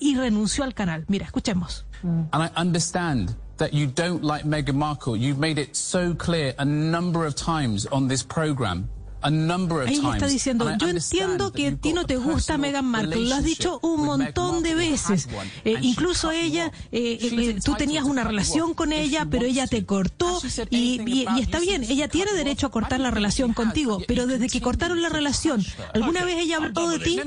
y 0.00 0.16
renunció 0.16 0.64
al 0.64 0.74
canal. 0.74 1.04
Mira, 1.06 1.26
escuchemos. 1.26 1.84
And 2.02 2.42
I 2.42 2.50
understand 2.56 3.36
that 3.58 3.72
you 3.72 3.86
don't 3.86 4.24
like 4.24 4.44
Meghan 4.44 4.76
Markle. 4.76 5.16
You've 5.16 5.38
made 5.38 5.60
it 5.60 5.76
so 5.76 6.14
clear 6.14 6.54
a 6.58 6.64
number 6.64 7.26
of 7.26 7.34
times 7.36 7.86
on 7.92 8.08
this 8.08 8.22
program. 8.22 8.88
A 9.26 9.30
number 9.30 9.78
of 9.78 9.88
Ahí 9.88 9.94
le 9.96 10.00
times. 10.02 10.14
está 10.16 10.26
diciendo, 10.26 10.70
yo 10.78 10.88
entiendo 10.88 11.50
que 11.52 11.68
a 11.68 11.76
ti 11.76 11.92
no 11.94 12.02
a 12.02 12.04
te 12.04 12.16
gusta 12.16 12.58
Meghan 12.58 12.84
Markle, 12.84 13.24
lo 13.24 13.34
has 13.36 13.42
dicho 13.44 13.80
un 13.82 14.02
relationship 14.02 14.10
with 14.10 14.18
montón 14.18 14.62
de 14.62 14.74
veces. 14.74 15.28
Eh, 15.64 15.76
incluso 15.80 16.28
cut 16.28 16.36
you 16.36 16.42
ella, 16.44 16.72
eh, 16.92 17.18
eh, 17.22 17.58
tú 17.64 17.74
tenías 17.74 18.04
to 18.04 18.10
una 18.10 18.22
relación 18.24 18.74
con 18.74 18.92
ella, 18.92 19.26
pero 19.30 19.46
ella 19.46 19.66
te 19.66 19.86
cortó 19.86 20.40
y, 20.68 21.00
y- 21.06 21.26
y 21.36 21.40
está 21.40 21.58
you 21.58 21.64
bien, 21.64 21.80
since 21.80 21.92
ella 21.94 22.08
tiene 22.08 22.32
derecho 22.34 22.66
a 22.66 22.70
cortar 22.70 23.00
la 23.00 23.10
relación 23.10 23.54
contigo, 23.54 24.00
pero 24.06 24.26
desde 24.26 24.48
que 24.50 24.60
cortaron 24.60 25.00
la 25.00 25.08
relación, 25.08 25.64
alguna 25.94 26.22
vez 26.24 26.36
ella 26.38 26.58
habló 26.58 26.88
de 26.90 26.98
ti 26.98 27.18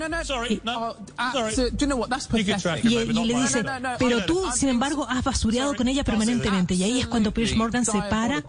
y, 2.83 2.87
y 2.87 3.25
le 3.25 3.33
dice, 3.41 3.63
pero 3.99 4.25
tú, 4.25 4.43
sin 4.55 4.69
embargo, 4.69 5.07
has 5.09 5.23
basureado 5.23 5.75
con 5.75 5.87
ella 5.87 6.03
permanentemente 6.03 6.75
y 6.75 6.83
ahí 6.83 6.99
es 6.99 7.07
cuando 7.07 7.33
Pierce 7.33 7.55
Morgan 7.55 7.85
se 7.85 7.99
para. 8.09 8.43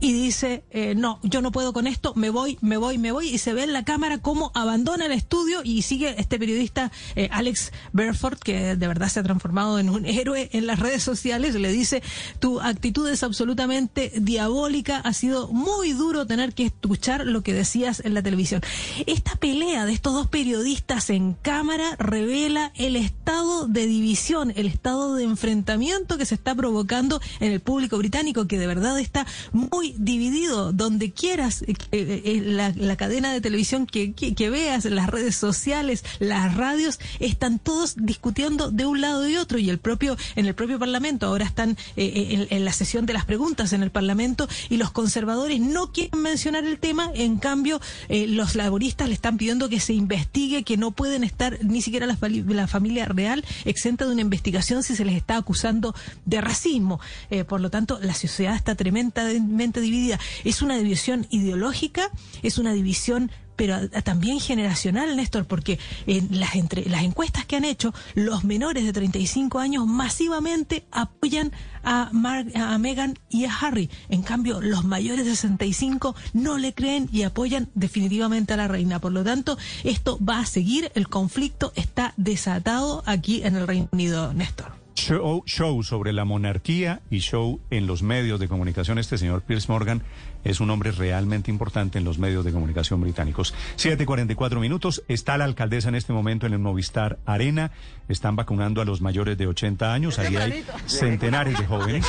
Y 0.00 0.12
dice, 0.12 0.64
eh, 0.70 0.94
no, 0.94 1.20
yo 1.22 1.42
no 1.42 1.52
puedo 1.52 1.72
con 1.72 1.86
esto, 1.86 2.14
me 2.16 2.30
voy, 2.30 2.58
me 2.60 2.78
voy, 2.78 2.98
me 2.98 3.12
voy, 3.12 3.28
y 3.28 3.38
se 3.38 3.52
ve 3.52 3.64
en 3.64 3.72
la 3.72 3.84
cámara 3.84 4.18
cómo 4.18 4.50
abandona 4.54 5.06
el 5.06 5.12
estudio 5.12 5.60
y 5.62 5.82
sigue 5.82 6.14
este 6.18 6.38
periodista 6.38 6.90
eh, 7.16 7.28
Alex 7.30 7.72
Berford, 7.92 8.38
que 8.38 8.76
de 8.76 8.88
verdad 8.88 9.08
se 9.08 9.20
ha 9.20 9.22
transformado 9.22 9.78
en 9.78 9.90
un 9.90 10.06
héroe 10.06 10.48
en 10.52 10.66
las 10.66 10.78
redes 10.78 11.02
sociales, 11.02 11.54
le 11.54 11.70
dice, 11.70 12.02
tu 12.38 12.60
actitud 12.60 13.08
es 13.08 13.22
absolutamente 13.22 14.12
diabólica, 14.16 14.98
ha 14.98 15.12
sido 15.12 15.48
muy 15.48 15.92
duro 15.92 16.26
tener 16.26 16.54
que 16.54 16.64
escuchar 16.66 17.26
lo 17.26 17.42
que 17.42 17.52
decías 17.52 18.02
en 18.04 18.14
la 18.14 18.22
televisión. 18.22 18.62
Esta 19.06 19.36
pelea 19.36 19.84
de 19.84 19.92
estos 19.92 20.14
dos 20.14 20.28
periodistas 20.28 21.10
en 21.10 21.34
cámara 21.34 21.96
revela 21.98 22.72
el 22.74 22.96
estado 22.96 23.66
de 23.66 23.86
división, 23.86 24.52
el 24.56 24.66
estado 24.66 25.14
de 25.14 25.24
enfrentamiento 25.24 26.16
que 26.16 26.26
se 26.26 26.34
está 26.34 26.54
provocando 26.54 27.20
en 27.40 27.52
el 27.52 27.60
público 27.60 27.98
británico, 27.98 28.46
que 28.46 28.58
de 28.58 28.66
verdad 28.66 28.98
está 28.98 29.26
muy 29.52 29.89
dividido. 29.98 30.72
Donde 30.72 31.12
quieras, 31.12 31.62
eh, 31.62 31.74
eh, 31.92 32.22
eh, 32.24 32.42
la, 32.44 32.72
la, 32.76 32.96
cadena 32.96 33.32
de 33.32 33.40
televisión 33.40 33.86
que, 33.86 34.12
que, 34.12 34.50
veas, 34.50 34.84
las 34.84 35.08
redes 35.08 35.36
sociales, 35.36 36.04
las 36.18 36.54
radios, 36.54 36.98
están 37.18 37.58
todos 37.58 37.94
discutiendo 37.96 38.70
de 38.70 38.86
un 38.86 39.00
lado 39.00 39.28
y 39.28 39.36
otro. 39.36 39.58
Y 39.58 39.70
el 39.70 39.78
propio, 39.78 40.16
en 40.36 40.46
el 40.46 40.54
propio 40.54 40.78
Parlamento, 40.78 41.26
ahora 41.26 41.44
están 41.44 41.76
en, 41.96 42.64
la 42.64 42.72
sesión 42.72 43.06
de 43.06 43.12
las 43.12 43.24
preguntas 43.24 43.72
en 43.72 43.82
el 43.82 43.90
Parlamento, 43.90 44.48
y 44.68 44.76
los 44.76 44.90
conservadores 44.90 45.60
no 45.60 45.92
quieren 45.92 46.20
mencionar 46.22 46.64
el 46.64 46.78
tema, 46.78 47.10
en 47.14 47.38
cambio, 47.38 47.80
los 48.08 48.54
laboristas 48.54 49.08
le 49.08 49.14
están 49.14 49.36
pidiendo 49.36 49.68
que 49.68 49.80
se 49.80 49.92
investigue, 49.92 50.62
que 50.62 50.76
no 50.76 50.90
pueden 50.90 51.24
estar 51.24 51.58
ni 51.64 51.82
siquiera 51.82 52.06
la, 52.06 52.18
la 52.20 52.66
familia 52.66 53.06
real 53.06 53.44
exenta 53.64 54.06
de 54.06 54.12
una 54.12 54.20
investigación 54.20 54.82
si 54.82 54.96
se 54.96 55.04
les 55.04 55.16
está 55.16 55.36
acusando 55.36 55.94
de 56.24 56.40
racismo. 56.40 57.00
Por 57.48 57.60
lo 57.60 57.70
tanto, 57.70 57.98
la 58.02 58.14
sociedad 58.14 58.54
está 58.54 58.74
tremendamente 58.74 59.79
dividida. 59.80 60.18
Es 60.44 60.62
una 60.62 60.76
división 60.76 61.26
ideológica, 61.30 62.10
es 62.42 62.58
una 62.58 62.72
división 62.72 63.30
pero 63.60 63.90
también 63.90 64.40
generacional, 64.40 65.14
Néstor, 65.14 65.44
porque 65.44 65.78
en 66.06 66.40
las, 66.40 66.54
entre, 66.54 66.88
las 66.88 67.02
encuestas 67.02 67.44
que 67.44 67.56
han 67.56 67.66
hecho, 67.66 67.92
los 68.14 68.42
menores 68.42 68.86
de 68.86 68.92
35 68.94 69.58
años 69.58 69.86
masivamente 69.86 70.86
apoyan 70.90 71.52
a, 71.84 72.10
a 72.54 72.78
Meghan 72.78 73.18
y 73.28 73.44
a 73.44 73.54
Harry. 73.54 73.90
En 74.08 74.22
cambio, 74.22 74.62
los 74.62 74.86
mayores 74.86 75.26
de 75.26 75.36
65 75.36 76.16
no 76.32 76.56
le 76.56 76.72
creen 76.72 77.10
y 77.12 77.24
apoyan 77.24 77.68
definitivamente 77.74 78.54
a 78.54 78.56
la 78.56 78.66
reina. 78.66 78.98
Por 78.98 79.12
lo 79.12 79.24
tanto, 79.24 79.58
esto 79.84 80.18
va 80.24 80.38
a 80.38 80.46
seguir, 80.46 80.90
el 80.94 81.10
conflicto 81.10 81.74
está 81.76 82.14
desatado 82.16 83.02
aquí 83.04 83.42
en 83.44 83.56
el 83.56 83.66
Reino 83.66 83.90
Unido, 83.92 84.32
Néstor. 84.32 84.79
Show, 85.00 85.42
show, 85.46 85.82
sobre 85.82 86.12
la 86.12 86.26
monarquía 86.26 87.00
y 87.10 87.20
show 87.20 87.58
en 87.70 87.86
los 87.86 88.02
medios 88.02 88.38
de 88.38 88.48
comunicación. 88.48 88.98
Este 88.98 89.16
señor 89.16 89.40
Pierce 89.40 89.72
Morgan 89.72 90.02
es 90.44 90.60
un 90.60 90.70
hombre 90.70 90.92
realmente 90.92 91.50
importante 91.50 91.98
en 91.98 92.04
los 92.04 92.18
medios 92.18 92.44
de 92.44 92.52
comunicación 92.52 93.00
británicos. 93.00 93.54
7.44 93.76 94.60
minutos. 94.60 95.02
Está 95.08 95.36
la 95.38 95.44
alcaldesa 95.44 95.88
en 95.88 95.94
este 95.94 96.12
momento 96.12 96.46
en 96.46 96.52
el 96.52 96.58
Movistar 96.58 97.18
Arena. 97.26 97.70
Están 98.08 98.36
vacunando 98.36 98.80
a 98.80 98.84
los 98.84 99.00
mayores 99.00 99.38
de 99.38 99.46
80 99.46 99.92
años. 99.92 100.18
Ahí 100.18 100.36
hay 100.36 100.64
centenares 100.86 101.58
de 101.58 101.66
jóvenes 101.66 102.06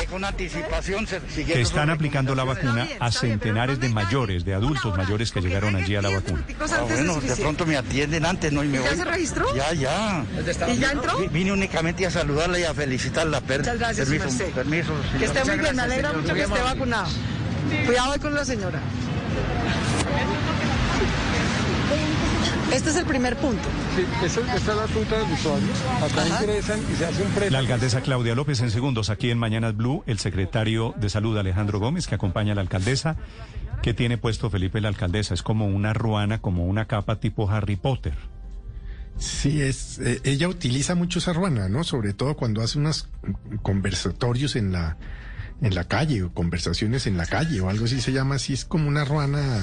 que 1.36 1.60
están 1.60 1.90
aplicando 1.90 2.34
la 2.34 2.44
vacuna 2.44 2.88
a 2.98 3.10
centenares 3.12 3.78
de 3.80 3.88
mayores, 3.88 4.44
de 4.44 4.54
adultos 4.54 4.96
mayores 4.96 5.30
que 5.30 5.40
llegaron 5.40 5.76
allí 5.76 5.94
a 5.94 6.02
la 6.02 6.10
vacuna. 6.10 6.44
Ah, 6.60 6.80
bueno, 6.88 7.20
de 7.20 7.36
pronto 7.36 7.66
me 7.66 7.76
atienden 7.76 8.24
antes, 8.26 8.52
¿no? 8.52 8.64
Y 8.64 8.68
me 8.68 8.78
¿Ya 8.78 8.96
se 8.96 9.04
registró? 9.04 9.54
Ya, 9.54 9.72
ya. 9.74 10.24
¿Y 10.72 10.78
ya 10.78 10.92
entró? 10.92 11.18
Vine 11.30 11.52
únicamente 11.52 12.06
a 12.06 12.10
saludarla 12.10 12.58
y 12.58 12.64
a 12.64 12.74
felicitarla. 12.74 13.40
Muchas 13.40 13.78
gracias, 13.78 14.08
permiso, 14.08 14.44
permiso. 14.54 14.92
Que 15.18 15.24
esté 15.26 15.44
muy 15.44 15.58
bien, 15.58 15.76
me 15.76 15.82
alegra 15.82 16.12
mucho 16.12 16.34
que 16.34 16.42
esté 16.42 16.62
vacunado. 16.62 17.08
Cuidado 17.86 18.18
con 18.20 18.34
la 18.34 18.44
señora. 18.44 18.80
Este 22.72 22.88
es 22.88 22.96
el 22.96 23.04
primer 23.04 23.36
punto. 23.36 23.68
Sí, 23.94 24.02
esta 24.24 24.54
es 24.56 24.66
la 24.66 24.86
ruta 24.86 25.18
del 25.18 25.30
usuario. 25.32 25.68
Acá 26.02 26.22
Ajá. 26.22 26.42
ingresan 26.42 26.80
y 26.90 26.96
se 26.96 27.04
hace 27.04 27.22
un 27.22 27.30
precio. 27.32 27.50
La 27.50 27.58
alcaldesa 27.58 28.00
Claudia 28.00 28.34
López 28.34 28.60
en 28.60 28.70
segundos 28.70 29.10
aquí 29.10 29.30
en 29.30 29.38
Mañanas 29.38 29.76
Blue, 29.76 30.02
el 30.06 30.18
secretario 30.18 30.94
de 30.96 31.10
Salud 31.10 31.36
Alejandro 31.36 31.80
Gómez 31.80 32.06
que 32.06 32.14
acompaña 32.14 32.52
a 32.52 32.54
la 32.54 32.62
alcaldesa. 32.62 33.16
¿Qué 33.82 33.92
tiene 33.92 34.16
puesto 34.16 34.48
Felipe 34.48 34.80
la 34.80 34.88
alcaldesa? 34.88 35.34
Es 35.34 35.42
como 35.42 35.66
una 35.66 35.92
ruana, 35.92 36.40
como 36.40 36.64
una 36.64 36.86
capa 36.86 37.16
tipo 37.16 37.50
Harry 37.50 37.76
Potter. 37.76 38.14
Sí, 39.18 39.60
es, 39.60 39.98
eh, 39.98 40.20
ella 40.24 40.48
utiliza 40.48 40.94
mucho 40.94 41.18
esa 41.18 41.34
ruana, 41.34 41.68
¿no? 41.68 41.84
Sobre 41.84 42.14
todo 42.14 42.36
cuando 42.36 42.62
hace 42.62 42.78
unos 42.78 43.08
conversatorios 43.60 44.56
en 44.56 44.72
la 44.72 44.96
en 45.62 45.74
la 45.74 45.84
calle 45.84 46.22
o 46.24 46.32
conversaciones 46.32 47.06
en 47.06 47.16
la 47.16 47.26
calle 47.26 47.60
o 47.60 47.68
algo 47.70 47.84
así 47.86 48.00
se 48.00 48.12
llama 48.12 48.34
así, 48.36 48.52
es 48.52 48.64
como 48.64 48.88
una 48.88 49.04
ruana. 49.04 49.60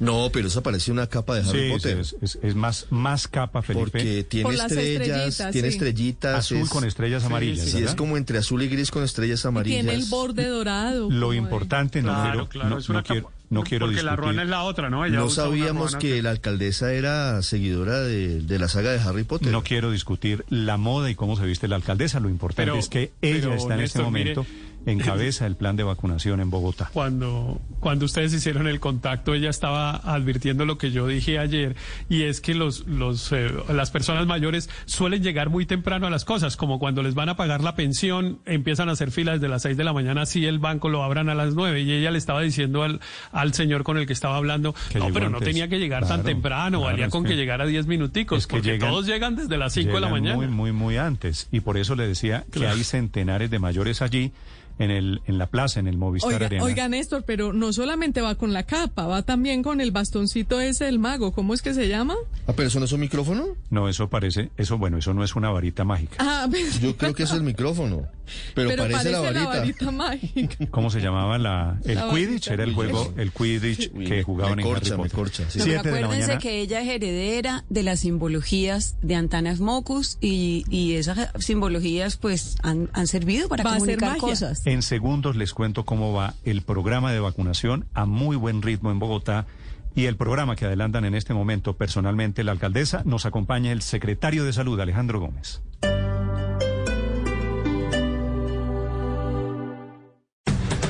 No, 0.00 0.30
pero 0.32 0.48
eso 0.48 0.64
parece 0.64 0.90
una 0.90 1.06
capa 1.06 1.36
de 1.36 1.48
Harry 1.48 1.66
sí, 1.68 1.70
Potter. 1.72 2.04
Sí, 2.04 2.16
es, 2.22 2.38
es, 2.42 2.54
más, 2.56 2.86
más 2.90 3.28
capa, 3.28 3.62
Felipe. 3.62 3.84
Porque 3.84 4.24
tiene 4.24 4.44
Por 4.44 4.54
estrellas, 4.54 5.36
tiene 5.52 5.68
sí. 5.68 5.74
estrellitas. 5.74 6.38
Azul 6.40 6.58
es- 6.58 6.70
con 6.70 6.84
estrellas 6.84 7.22
amarillas. 7.24 7.66
Sí, 7.68 7.78
es 7.84 7.94
como 7.94 8.16
entre 8.16 8.38
azul 8.38 8.62
y 8.62 8.68
gris 8.68 8.90
con 8.90 9.04
estrellas 9.04 9.44
Y 9.44 9.48
amarillas. 9.48 9.82
tiene 9.84 9.94
el 9.96 10.06
borde 10.06 10.46
dorado. 10.48 11.08
Lo 11.08 11.30
de- 11.30 11.36
importante, 11.36 12.02
no 12.02 12.08
Claro, 12.08 12.30
quiero, 12.32 12.48
claro, 12.48 12.68
no, 12.70 12.78
es 12.78 12.88
una 12.88 12.98
no 13.00 13.04
quiero, 13.04 13.22
capa- 13.28 13.36
no 13.50 13.62
quiero 13.62 13.86
Porque 13.86 14.02
la 14.02 14.16
ruana 14.16 14.42
es 14.42 14.48
la 14.48 14.64
otra, 14.64 14.90
¿no? 14.90 15.04
Ella 15.04 15.18
No 15.18 15.30
sabíamos 15.30 15.94
que 15.94 16.20
la 16.20 16.30
alcaldesa 16.30 16.92
era 16.92 17.40
seguidora 17.42 18.00
de, 18.00 18.40
de 18.40 18.58
la 18.58 18.66
saga 18.68 18.90
de 18.90 18.98
Harry 18.98 19.22
Potter. 19.22 19.52
No 19.52 19.62
quiero 19.62 19.92
discutir 19.92 20.44
la 20.48 20.78
moda 20.78 21.10
y 21.10 21.14
cómo 21.14 21.36
se 21.36 21.44
viste 21.46 21.68
la 21.68 21.76
alcaldesa. 21.76 22.18
Lo 22.18 22.28
importante 22.28 22.72
Pero- 22.72 22.76
es 22.80 22.88
que 22.88 23.12
ella 23.22 23.54
está 23.54 23.74
en 23.74 23.80
este 23.82 23.98
mire- 24.00 24.04
momento 24.34 24.46
encabeza 24.86 25.46
el 25.46 25.56
plan 25.56 25.76
de 25.76 25.82
vacunación 25.84 26.40
en 26.40 26.50
Bogotá. 26.50 26.90
Cuando, 26.92 27.60
cuando 27.80 28.04
ustedes 28.06 28.32
hicieron 28.34 28.66
el 28.66 28.80
contacto, 28.80 29.34
ella 29.34 29.50
estaba 29.50 29.96
advirtiendo 29.96 30.64
lo 30.64 30.78
que 30.78 30.90
yo 30.90 31.06
dije 31.06 31.38
ayer, 31.38 31.76
y 32.08 32.22
es 32.22 32.40
que 32.40 32.54
los, 32.54 32.86
los, 32.86 33.30
eh, 33.32 33.50
las 33.72 33.90
personas 33.90 34.26
mayores 34.26 34.68
suelen 34.86 35.22
llegar 35.22 35.50
muy 35.50 35.66
temprano 35.66 36.06
a 36.06 36.10
las 36.10 36.24
cosas, 36.24 36.56
como 36.56 36.78
cuando 36.78 37.02
les 37.02 37.14
van 37.14 37.28
a 37.28 37.36
pagar 37.36 37.62
la 37.62 37.74
pensión, 37.74 38.38
empiezan 38.46 38.88
a 38.88 38.92
hacer 38.92 39.10
filas 39.10 39.40
desde 39.40 39.48
las 39.50 39.62
seis 39.62 39.76
de 39.76 39.84
la 39.84 39.92
mañana, 39.92 40.26
si 40.26 40.46
el 40.46 40.58
banco 40.58 40.88
lo 40.88 41.02
abran 41.04 41.28
a 41.28 41.34
las 41.34 41.54
nueve, 41.54 41.82
y 41.82 41.92
ella 41.92 42.10
le 42.10 42.18
estaba 42.18 42.40
diciendo 42.42 42.82
al, 42.82 43.00
al 43.32 43.54
señor 43.54 43.82
con 43.84 43.98
el 43.98 44.06
que 44.06 44.12
estaba 44.12 44.36
hablando, 44.36 44.74
Que 44.90 44.98
no, 44.98 45.08
pero 45.12 45.30
no 45.30 45.40
tenía 45.40 45.68
que 45.68 45.78
llegar 45.78 46.06
tan 46.06 46.22
temprano, 46.22 46.80
claro, 46.80 46.92
valía 46.92 47.08
con 47.08 47.22
que, 47.24 47.30
que- 47.30 47.36
llegara 47.36 47.66
diez 47.66 47.86
minuticos, 47.86 48.38
es 48.38 48.46
que 48.46 48.56
porque 48.56 48.72
llegan- 48.72 48.90
todos 48.90 49.06
llegan 49.06 49.36
desde 49.36 49.56
las 49.58 49.72
cinco 49.72 49.94
de 49.94 50.00
la 50.00 50.08
mañana. 50.08 50.36
Muy, 50.36 50.48
muy, 50.48 50.72
muy 50.72 50.96
antes. 50.96 51.48
Y 51.52 51.60
por 51.60 51.76
eso 51.76 51.94
le 51.94 52.06
decía 52.06 52.44
que 52.52 52.66
hay 52.66 52.84
centenares 52.84 53.50
de 53.50 53.58
mayores 53.58 54.02
allí 54.02 54.32
en, 54.78 54.90
el, 54.90 55.20
en 55.26 55.38
la 55.38 55.46
plaza, 55.46 55.80
en 55.80 55.86
el 55.88 55.96
Movistar 55.96 56.32
Oiga, 56.34 56.46
Arena. 56.46 56.64
oiga, 56.64 56.88
Néstor, 56.88 57.24
pero 57.24 57.52
no 57.52 57.72
solamente 57.72 58.20
va 58.20 58.34
con 58.36 58.52
la 58.52 58.62
capa, 58.64 59.06
va 59.06 59.22
también 59.22 59.62
con 59.62 59.80
el 59.80 59.90
bastoncito 59.90 60.60
ese 60.60 60.84
del 60.86 60.98
mago. 60.98 61.32
¿Cómo 61.32 61.54
es 61.54 61.62
que 61.62 61.74
se 61.74 61.88
llama? 61.88 62.14
Ah, 62.46 62.52
pero 62.56 62.68
eso 62.68 62.78
no 62.78 62.84
es 62.86 62.92
un 62.92 63.00
micrófono. 63.00 63.46
No, 63.70 63.88
eso 63.88 64.08
parece, 64.08 64.50
eso 64.56 64.78
bueno, 64.78 64.98
eso 64.98 65.14
no 65.14 65.24
es 65.24 65.34
una 65.36 65.50
varita 65.50 65.84
mágica. 65.84 66.16
Ah, 66.18 66.48
Yo 66.82 66.96
creo 66.96 67.14
que 67.14 67.22
es 67.24 67.32
el 67.32 67.42
micrófono. 67.42 68.06
Pero, 68.54 68.70
parece, 68.76 69.10
la 69.10 69.20
varita. 69.20 69.90
mágica. 69.90 70.66
¿Cómo 70.70 70.90
se 70.90 71.00
llamaba 71.00 71.36
la, 71.38 71.78
el 71.84 71.96
La 71.96 72.08
Quidditch? 72.08 72.48
varita. 72.48 72.54
Era 72.54 72.64
el 72.64 72.74
juego, 72.74 73.12
el 73.16 73.30
Quidditch 73.32 73.90
Uy, 73.94 74.04
que 74.06 74.16
me- 74.16 74.22
jugaban 74.22 74.56
me 74.56 74.62
en 74.62 74.68
corcha, 74.68 74.94
Harry 74.94 75.02
me 75.02 75.08
Potter. 75.08 75.16
corcha, 75.18 75.44
sí. 75.50 75.58
Pero 75.58 75.64
Siete 75.64 75.88
de 75.88 76.00
la 76.00 76.06
acuérdense 76.06 76.26
mañana. 76.28 76.40
que 76.40 76.60
ella 76.60 76.80
es 76.80 76.88
heredera 76.88 77.64
de 77.68 77.82
las 77.82 78.00
simbologías 78.00 78.96
de 79.02 79.14
Antanas 79.16 79.60
Mocus 79.60 80.18
y, 80.20 80.64
y 80.70 80.94
esas 80.94 81.28
simbologías 81.40 82.16
pues 82.16 82.56
han, 82.62 82.88
han 82.94 83.06
servido 83.06 83.48
para 83.48 83.64
Va 83.64 83.74
comunicar 83.74 84.16
cosas. 84.16 84.61
En 84.64 84.82
segundos 84.82 85.34
les 85.34 85.54
cuento 85.54 85.84
cómo 85.84 86.12
va 86.12 86.34
el 86.44 86.62
programa 86.62 87.12
de 87.12 87.18
vacunación 87.18 87.86
a 87.94 88.06
muy 88.06 88.36
buen 88.36 88.62
ritmo 88.62 88.92
en 88.92 89.00
Bogotá 89.00 89.46
y 89.94 90.06
el 90.06 90.16
programa 90.16 90.54
que 90.54 90.66
adelantan 90.66 91.04
en 91.04 91.16
este 91.16 91.34
momento 91.34 91.76
personalmente 91.76 92.44
la 92.44 92.52
alcaldesa. 92.52 93.02
Nos 93.04 93.26
acompaña 93.26 93.72
el 93.72 93.82
secretario 93.82 94.44
de 94.44 94.52
Salud, 94.52 94.78
Alejandro 94.78 95.18
Gómez. 95.18 95.62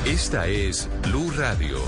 Esta 0.05 0.47
es 0.47 0.87
Blue 1.07 1.31
Radio. 1.35 1.79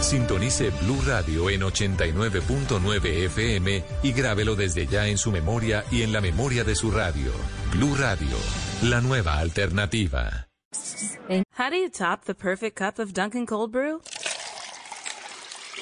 Sintonice 0.00 0.70
Blue 0.82 1.00
Radio 1.06 1.48
en 1.48 1.62
89.9 1.62 3.06
FM 3.26 3.84
y 4.02 4.12
grábelo 4.12 4.56
desde 4.56 4.86
ya 4.86 5.06
en 5.06 5.16
su 5.16 5.30
memoria 5.30 5.84
y 5.90 6.02
en 6.02 6.12
la 6.12 6.20
memoria 6.20 6.64
de 6.64 6.74
su 6.74 6.90
radio. 6.90 7.30
Blue 7.74 7.96
Radio, 7.96 8.36
la 8.84 9.00
nueva 9.00 9.30
alternativa. 9.40 10.46
How 11.54 11.70
do 11.70 11.76
you 11.76 11.88
top 11.88 12.24
the 12.24 12.32
perfect 12.32 12.76
cup 12.76 13.00
of 13.00 13.12
Dunkin' 13.12 13.46
Cold 13.46 13.72
Brew? 13.72 14.00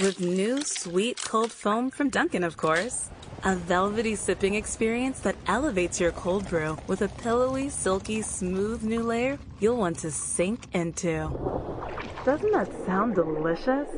With 0.01 0.19
new 0.19 0.63
sweet 0.63 1.21
cold 1.23 1.53
foam 1.53 1.91
from 1.91 2.09
Dunkin', 2.09 2.45
of 2.45 2.57
course. 2.57 3.11
A 3.45 3.57
velvety 3.57 4.17
sipping 4.17 4.55
experience 4.55 5.21
that 5.21 5.37
elevates 5.47 6.01
your 6.01 6.13
cold 6.13 6.49
brew 6.49 6.79
with 6.87 7.03
a 7.03 7.09
pillowy, 7.09 7.69
silky, 7.69 8.23
smooth 8.23 8.83
new 8.83 9.03
layer 9.03 9.39
you'll 9.61 9.77
want 9.77 9.99
to 9.99 10.11
sink 10.11 10.69
into. 10.73 11.29
Doesn't 12.25 12.53
that 12.53 12.73
sound 12.87 13.17
delicious? 13.17 13.89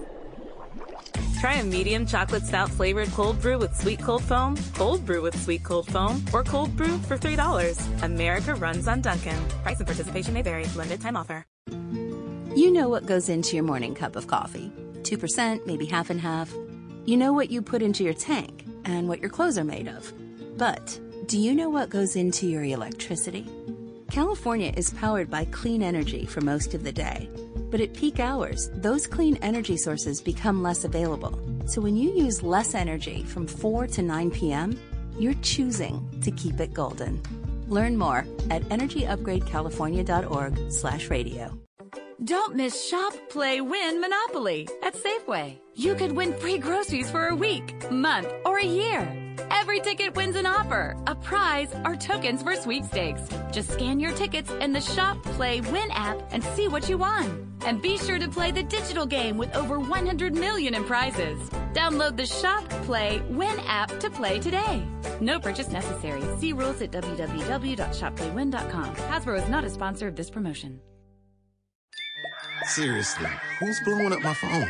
Try 1.45 1.57
a 1.57 1.65
medium 1.65 2.07
chocolate 2.07 2.47
stout 2.47 2.71
flavored 2.71 3.11
cold 3.11 3.39
brew 3.39 3.59
with 3.59 3.77
sweet 3.77 4.01
cold 4.01 4.25
foam, 4.25 4.57
cold 4.73 5.05
brew 5.05 5.21
with 5.21 5.39
sweet 5.39 5.63
cold 5.63 5.87
foam, 5.87 6.25
or 6.33 6.43
cold 6.43 6.75
brew 6.75 6.97
for 7.01 7.19
$3. 7.19 8.03
America 8.03 8.55
runs 8.55 8.89
on 8.89 9.03
Duncan. 9.03 9.37
Price 9.63 9.79
and 9.79 9.87
participation 9.87 10.33
may 10.33 10.41
vary. 10.41 10.65
Limited 10.75 11.03
time 11.03 11.19
offer. 11.19 11.45
You 12.57 12.71
know 12.71 12.89
what 12.89 13.05
goes 13.05 13.29
into 13.29 13.57
your 13.57 13.65
morning 13.67 13.95
cup 13.95 14.17
of 14.17 14.27
coffee 14.27 14.73
2%, 15.03 15.67
maybe 15.67 15.85
half 15.85 16.09
and 16.09 16.19
half. 16.19 16.51
You 17.05 17.19
know 17.19 17.35
what 17.35 17.51
you 17.51 17.61
put 17.61 17.83
into 17.83 18.05
your 18.05 18.15
tank 18.15 18.65
and 18.87 19.07
what 19.07 19.21
your 19.21 19.29
clothes 19.29 19.59
are 19.59 19.65
made 19.65 19.87
of. 19.87 20.11
But 20.57 20.99
do 21.27 21.39
you 21.39 21.55
know 21.55 21.69
what 21.69 21.91
goes 21.91 22.17
into 22.17 22.47
your 22.47 22.65
electricity? 22.65 23.47
California 24.11 24.73
is 24.79 24.95
powered 24.95 25.31
by 25.31 25.45
clean 25.45 25.83
energy 25.83 26.25
for 26.25 26.41
most 26.41 26.73
of 26.73 26.85
the 26.85 26.93
day. 26.93 27.29
But 27.75 27.81
at 27.81 27.93
peak 27.93 28.21
hours, 28.21 28.71
those 28.73 29.09
clean 29.09 29.37
energy 29.43 29.77
sources 29.77 30.23
become 30.23 30.63
less 30.63 30.85
available. 30.85 31.37
So 31.67 31.81
when 31.81 31.97
you 31.97 32.13
use 32.13 32.41
less 32.41 32.73
energy 32.73 33.25
from 33.25 33.49
4 33.49 33.89
to 33.89 34.01
9 34.01 34.31
p.m., 34.31 34.79
you're 35.19 35.35
choosing 35.43 36.09
to 36.21 36.31
keep 36.31 36.61
it 36.61 36.73
golden. 36.73 37.21
Learn 37.67 37.99
more 37.99 38.27
at 38.49 38.63
energyupgradecalifornia.org 38.69 40.71
slash 40.71 41.11
radio. 41.11 41.59
Don't 42.23 42.55
miss 42.55 42.89
Shop, 42.89 43.13
Play, 43.29 43.61
Win 43.61 44.01
Monopoly 44.01 44.69
at 44.85 44.95
Safeway. 44.95 45.59
You 45.75 45.97
could 45.97 46.13
win 46.13 46.33
free 46.35 46.59
groceries 46.59 47.11
for 47.11 47.27
a 47.27 47.35
week, 47.35 47.91
month, 47.91 48.33
or 48.45 48.61
a 48.61 48.65
year. 48.65 49.24
Every 49.51 49.81
ticket 49.81 50.15
wins 50.15 50.37
an 50.37 50.47
offer, 50.47 50.97
a 51.07 51.15
prize, 51.15 51.75
or 51.85 51.97
tokens 51.97 52.43
for 52.43 52.55
sweepstakes. 52.55 53.23
Just 53.51 53.73
scan 53.73 54.01
your 54.01 54.13
tickets 54.13 54.51
in 54.61 54.73
the 54.73 54.81
Shop, 54.81 55.23
Play, 55.23 55.61
Win 55.61 55.91
app 55.91 56.19
and 56.33 56.43
see 56.43 56.69
what 56.69 56.89
you 56.89 56.99
won. 56.99 57.51
And 57.67 57.81
be 57.81 57.97
sure 57.99 58.19
to 58.19 58.29
play 58.29 58.51
the 58.51 58.63
digital 58.63 59.07
game 59.07 59.39
with 59.39 59.55
over 59.55 59.79
100 59.79 60.35
million 60.35 60.75
in 60.75 60.85
prizes. 60.85 61.39
Download 61.73 62.17
the 62.17 62.27
Shop, 62.27 62.69
Play, 62.85 63.23
Win 63.31 63.59
app 63.67 63.89
to 64.01 64.11
play 64.11 64.39
today. 64.39 64.83
No 65.21 65.41
purchase 65.41 65.71
necessary. 65.71 66.23
See 66.39 66.53
rules 66.53 66.83
at 66.83 66.93
www.shopplaywin.com. 66.93 68.97
Hasbro 68.97 69.43
is 69.43 69.49
not 69.49 69.65
a 69.65 69.71
sponsor 69.71 70.09
of 70.09 70.17
this 70.17 70.31
promotion. 70.31 70.81
Seriously, 72.67 73.31
who's 73.61 73.79
blowing 73.85 74.13
up 74.13 74.23
my 74.23 74.35
phone? 74.35 74.69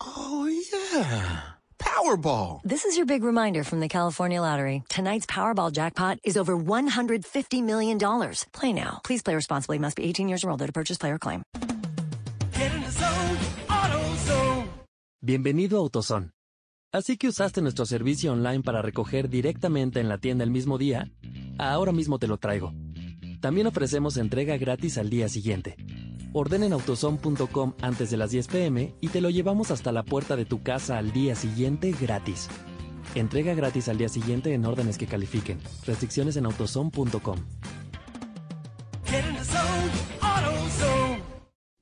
Oh, 0.00 0.46
yeah. 0.72 1.40
Powerball. 1.80 2.60
This 2.62 2.84
is 2.84 2.96
your 2.96 3.06
big 3.06 3.24
reminder 3.24 3.64
from 3.64 3.80
the 3.80 3.88
California 3.88 4.40
Lottery. 4.40 4.82
Tonight's 4.88 5.26
Powerball 5.26 5.72
jackpot 5.72 6.18
is 6.24 6.36
over 6.36 6.56
$150 6.56 7.62
million. 7.64 7.98
Play 8.52 8.72
now. 8.72 9.00
Please 9.02 9.22
play 9.22 9.34
responsibly. 9.34 9.78
Must 9.78 9.96
be 9.96 10.04
18 10.04 10.28
years 10.28 10.44
or 10.44 10.50
older 10.50 10.66
to 10.66 10.72
purchase 10.72 10.98
player 10.98 11.18
claim. 11.18 11.42
Bienvenido 15.22 15.78
a 15.78 15.80
AutoZone. 15.80 16.30
Así 16.92 17.16
que 17.16 17.28
usaste 17.28 17.62
nuestro 17.62 17.86
servicio 17.86 18.32
online 18.32 18.62
para 18.62 18.82
recoger 18.82 19.28
directamente 19.28 20.00
en 20.00 20.08
la 20.08 20.18
tienda 20.18 20.44
el 20.44 20.50
mismo 20.50 20.76
día. 20.76 21.10
Ahora 21.58 21.92
mismo 21.92 22.18
te 22.18 22.26
lo 22.26 22.36
traigo. 22.36 22.72
También 23.40 23.66
ofrecemos 23.66 24.16
entrega 24.16 24.56
gratis 24.56 24.98
al 24.98 25.08
día 25.08 25.28
siguiente. 25.28 25.76
Ordena 26.32 26.66
en 26.66 26.72
autozone.com 26.72 27.74
antes 27.82 28.10
de 28.10 28.16
las 28.16 28.30
10 28.30 28.48
pm 28.48 28.94
y 29.00 29.08
te 29.08 29.20
lo 29.20 29.30
llevamos 29.30 29.70
hasta 29.70 29.92
la 29.92 30.02
puerta 30.02 30.36
de 30.36 30.44
tu 30.44 30.62
casa 30.62 30.98
al 30.98 31.12
día 31.12 31.34
siguiente 31.34 31.92
gratis. 32.00 32.48
Entrega 33.14 33.54
gratis 33.54 33.88
al 33.88 33.98
día 33.98 34.08
siguiente 34.08 34.54
en 34.54 34.64
órdenes 34.64 34.96
que 34.96 35.06
califiquen. 35.06 35.58
Restricciones 35.86 36.36
en 36.36 36.46
autozone.com. 36.46 37.38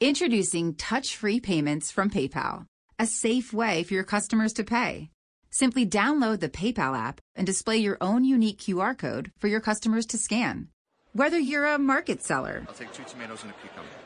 Introducing 0.00 0.74
touch-free 0.74 1.40
payments 1.40 1.90
from 1.90 2.08
PayPal, 2.08 2.64
a 2.98 3.06
safe 3.06 3.52
way 3.52 3.82
for 3.82 3.94
your 3.94 4.04
customers 4.04 4.52
to 4.54 4.64
pay. 4.64 5.10
Simply 5.50 5.84
download 5.84 6.40
the 6.40 6.48
PayPal 6.48 6.96
app 6.96 7.20
and 7.36 7.44
display 7.44 7.78
your 7.78 7.98
own 8.00 8.24
unique 8.24 8.58
QR 8.58 8.96
code 8.96 9.32
for 9.38 9.48
your 9.48 9.60
customers 9.60 10.06
to 10.06 10.16
scan. 10.16 10.68
Whether 11.12 11.38
you're 11.38 11.66
a 11.66 11.78
market 11.78 12.22
seller, 12.22 12.64
I'll 12.68 12.74
take 12.74 12.92
two 12.92 13.04
tomatoes 13.04 13.42
and 13.42 13.50
a 13.50 13.54
cucumber. 13.54 13.97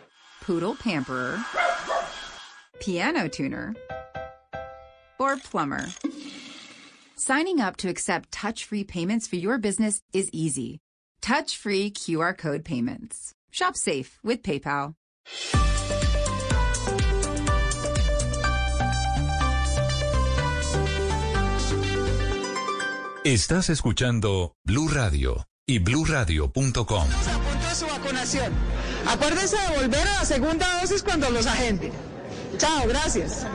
Poodle 0.43 0.75
pamperer, 0.75 1.39
piano 2.81 3.29
tuner, 3.29 3.75
or 5.19 5.37
plumber. 5.39 5.87
Signing 7.17 7.61
up 7.61 7.77
to 7.79 7.89
accept 7.89 8.33
touch-free 8.33 8.85
payments 8.85 9.27
for 9.27 9.37
your 9.37 9.59
business 9.59 10.03
is 10.13 10.29
easy. 10.33 10.81
Touch-free 11.21 11.93
QR 11.93 12.37
code 12.37 12.65
payments. 12.65 13.33
Shop 13.51 13.77
safe 13.77 14.19
with 14.23 14.43
PayPal. 14.43 14.95
Estás 23.25 23.71
escuchando 23.71 24.57
Blue 24.65 24.89
Radio 24.89 25.45
y 25.67 25.79
bluradio.com. 25.79 26.53
a 26.53 26.75
punto 26.75 27.69
de 27.69 27.75
su 27.75 27.87
vacunación. 27.87 28.53
Acuérdense 29.07 29.57
de 29.57 29.77
volver 29.81 30.07
a 30.09 30.15
la 30.19 30.25
segunda 30.25 30.81
dosis 30.81 31.03
cuando 31.03 31.31
los 31.31 31.47
agenden. 31.47 31.93
Chao, 32.59 32.87
gracias. 32.89 33.47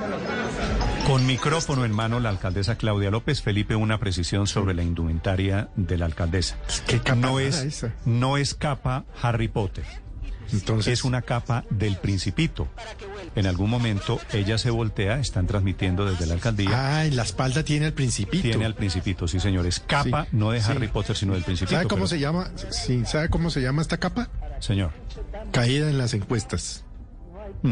Con 1.06 1.26
micrófono 1.26 1.86
en 1.86 1.92
mano, 1.92 2.19
la 2.19 2.30
alcaldesa 2.30 2.77
Claudia 2.77 3.11
López 3.11 3.42
Felipe, 3.42 3.76
una 3.76 4.00
precisión 4.00 4.48
sobre 4.48 4.74
la 4.74 4.84
indumentaria 4.84 5.69
de 5.76 5.98
la 5.98 6.06
alcaldesa. 6.06 6.58
no 7.16 7.40
era 7.40 7.50
es, 7.50 7.64
esa? 7.64 7.94
no 8.06 8.38
es 8.38 8.56
capa 8.56 9.06
Harry 9.22 9.48
Potter. 9.50 9.86
Entonces, 10.51 10.93
es 10.93 11.03
una 11.03 11.22
capa 11.22 11.64
del 11.69 11.98
Principito. 11.98 12.67
En 13.35 13.45
algún 13.48 13.69
momento 13.69 14.19
ella 14.34 14.58
se 14.58 14.69
voltea, 14.69 15.19
están 15.19 15.48
transmitiendo 15.48 16.06
desde 16.06 16.26
la 16.26 16.34
alcaldía. 16.35 16.69
Ah, 16.74 17.06
en 17.06 17.16
la 17.16 17.24
espalda 17.24 17.64
tiene 17.64 17.88
el 17.88 17.93
principito. 17.93 18.43
Tiene 18.43 18.66
al 18.66 18.76
Principito, 18.76 19.27
sí 19.27 19.40
señores. 19.40 19.80
Capa 19.85 20.24
Sí, 20.26 20.30
no 20.32 20.51
de 20.51 20.61
sí. 20.61 20.72
Harry 20.72 20.88
Potter, 20.88 21.16
sino 21.16 21.34
del 21.34 21.43
Principito. 21.43 21.76
¿Sabe 21.76 21.88
cómo 21.88 22.06
pero- 22.06 22.08
se 22.08 22.19
llama? 22.19 22.51
Sí, 22.72 23.03
¿sabe 23.06 23.30
cómo 23.30 23.50
se 23.50 23.61
llama 23.61 23.82
esta 23.82 23.98
capa? 23.98 24.30
Señor. 24.59 24.92
Caída 25.51 25.90
en 25.90 25.98
las 25.98 26.14
encuestas. 26.14 26.84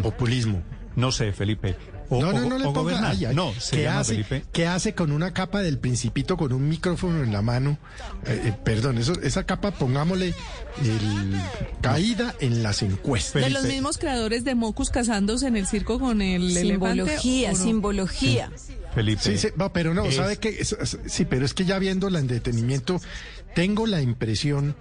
Populismo. 0.01 0.61
No 0.95 1.11
sé, 1.11 1.31
Felipe. 1.33 1.75
O- 2.09 2.21
no, 2.21 2.31
no, 2.33 2.45
o- 2.45 2.49
no 2.49 2.57
le 2.57 2.65
o 2.65 2.73
ponga. 2.73 2.81
gobernar. 2.81 3.11
Ay, 3.11 3.25
ay. 3.25 3.35
No, 3.35 3.53
se 3.59 3.77
¿Qué 3.77 3.87
hace, 3.87 4.11
Felipe. 4.23 4.43
¿Qué 4.51 4.67
hace 4.67 4.93
con 4.93 5.11
una 5.11 5.33
capa 5.33 5.61
del 5.61 5.77
principito 5.79 6.37
con 6.37 6.53
un 6.53 6.67
micrófono 6.69 7.23
en 7.23 7.31
la 7.33 7.41
mano? 7.41 7.77
Eh, 8.25 8.41
eh, 8.45 8.53
perdón, 8.63 8.97
eso, 8.97 9.13
esa 9.21 9.43
capa 9.45 9.71
pongámosle 9.71 10.33
el 10.83 11.41
caída 11.81 12.35
en 12.39 12.63
las 12.63 12.81
encuestas. 12.81 13.43
De 13.43 13.49
los 13.49 13.63
mismos 13.63 13.97
creadores 13.97 14.43
de 14.43 14.55
Mocus 14.55 14.89
casándose 14.89 15.47
en 15.47 15.57
el 15.57 15.67
circo 15.67 15.99
con 15.99 16.21
el 16.21 16.51
Simbología, 16.53 17.49
elefante. 17.49 17.49
¿o 17.49 17.51
no? 17.51 17.63
simbología. 17.63 18.51
Felipe. 18.93 19.21
Sí, 19.21 19.37
sí, 19.37 19.47
no, 19.57 19.73
pero 19.73 19.93
no, 19.93 20.05
Es- 20.05 20.15
¿sabe 20.15 20.39
es- 20.41 20.97
Sí, 21.07 21.25
pero 21.25 21.45
es 21.45 21.53
que 21.53 21.65
ya 21.65 21.79
viéndola 21.79 22.19
en 22.19 22.27
detenimiento, 22.27 23.01
tengo 23.53 23.87
la 23.87 24.01
impresión, 24.01 24.75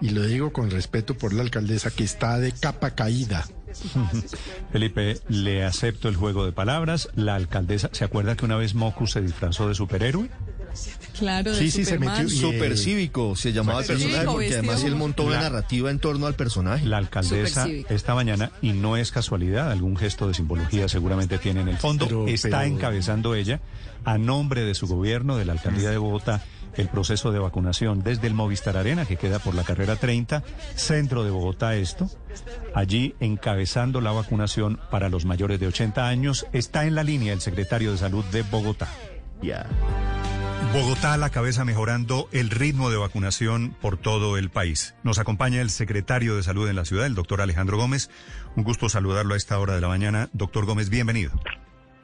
y 0.00 0.10
lo 0.10 0.24
digo 0.26 0.52
con 0.52 0.70
respeto 0.70 1.16
por 1.16 1.32
la 1.34 1.42
alcaldesa, 1.42 1.90
que 1.90 2.04
está 2.04 2.38
de 2.38 2.52
capa 2.52 2.92
caída. 2.94 3.46
Felipe, 4.72 5.20
le 5.28 5.64
acepto 5.64 6.08
el 6.08 6.16
juego 6.16 6.44
de 6.44 6.52
palabras. 6.52 7.08
La 7.14 7.34
alcaldesa, 7.34 7.90
¿se 7.92 8.04
acuerda 8.04 8.36
que 8.36 8.44
una 8.44 8.56
vez 8.56 8.74
Mocus 8.74 9.12
se 9.12 9.20
disfrazó 9.20 9.68
de 9.68 9.74
superhéroe? 9.74 10.28
Claro, 11.18 11.50
de 11.52 11.58
Sí, 11.58 11.70
sí, 11.70 11.84
se 11.84 11.98
metió 11.98 12.24
y, 12.24 12.30
Supercívico 12.30 13.34
se 13.34 13.52
llamaba 13.52 13.80
el 13.80 13.86
personaje 13.86 14.24
porque 14.24 14.52
además 14.54 14.84
él 14.84 14.94
montó 14.94 15.24
una 15.24 15.36
La- 15.36 15.42
narrativa 15.42 15.90
en 15.90 15.98
torno 15.98 16.26
al 16.26 16.34
personaje. 16.34 16.86
La 16.86 16.98
alcaldesa 16.98 17.66
esta 17.88 18.14
mañana, 18.14 18.52
y 18.62 18.72
no 18.72 18.96
es 18.96 19.10
casualidad, 19.10 19.70
algún 19.72 19.96
gesto 19.96 20.28
de 20.28 20.34
simbología 20.34 20.88
seguramente 20.88 21.38
tiene 21.38 21.60
en 21.62 21.68
el 21.68 21.76
fondo, 21.78 22.06
Pero- 22.06 22.28
está 22.28 22.60
pero- 22.60 22.62
encabezando 22.74 23.34
ella, 23.34 23.60
a 24.04 24.16
nombre 24.16 24.62
de 24.62 24.74
su 24.74 24.86
gobierno, 24.86 25.36
de 25.36 25.44
la 25.44 25.52
alcaldía 25.52 25.90
de 25.90 25.98
Bogotá, 25.98 26.42
el 26.74 26.88
proceso 26.88 27.32
de 27.32 27.38
vacunación 27.38 28.02
desde 28.02 28.26
el 28.26 28.34
Movistar 28.34 28.76
Arena, 28.76 29.04
que 29.04 29.16
queda 29.16 29.38
por 29.38 29.54
la 29.54 29.64
carrera 29.64 29.96
30, 29.96 30.42
centro 30.74 31.24
de 31.24 31.30
Bogotá 31.30 31.74
esto, 31.74 32.08
allí 32.74 33.14
encabezando 33.20 34.00
la 34.00 34.12
vacunación 34.12 34.80
para 34.90 35.08
los 35.08 35.24
mayores 35.24 35.60
de 35.60 35.66
80 35.66 36.06
años, 36.06 36.46
está 36.52 36.86
en 36.86 36.94
la 36.94 37.04
línea 37.04 37.32
el 37.32 37.40
secretario 37.40 37.92
de 37.92 37.98
Salud 37.98 38.24
de 38.26 38.42
Bogotá. 38.42 38.88
Bogotá 40.72 41.14
a 41.14 41.16
la 41.16 41.30
cabeza 41.30 41.64
mejorando 41.64 42.28
el 42.30 42.48
ritmo 42.48 42.90
de 42.90 42.96
vacunación 42.96 43.76
por 43.80 43.96
todo 43.96 44.38
el 44.38 44.50
país. 44.50 44.94
Nos 45.02 45.18
acompaña 45.18 45.60
el 45.60 45.70
secretario 45.70 46.36
de 46.36 46.44
Salud 46.44 46.68
en 46.68 46.76
la 46.76 46.84
ciudad, 46.84 47.06
el 47.06 47.16
doctor 47.16 47.40
Alejandro 47.40 47.76
Gómez. 47.76 48.08
Un 48.54 48.62
gusto 48.62 48.88
saludarlo 48.88 49.34
a 49.34 49.36
esta 49.36 49.58
hora 49.58 49.74
de 49.74 49.80
la 49.80 49.88
mañana. 49.88 50.28
Doctor 50.32 50.66
Gómez, 50.66 50.88
bienvenido. 50.88 51.32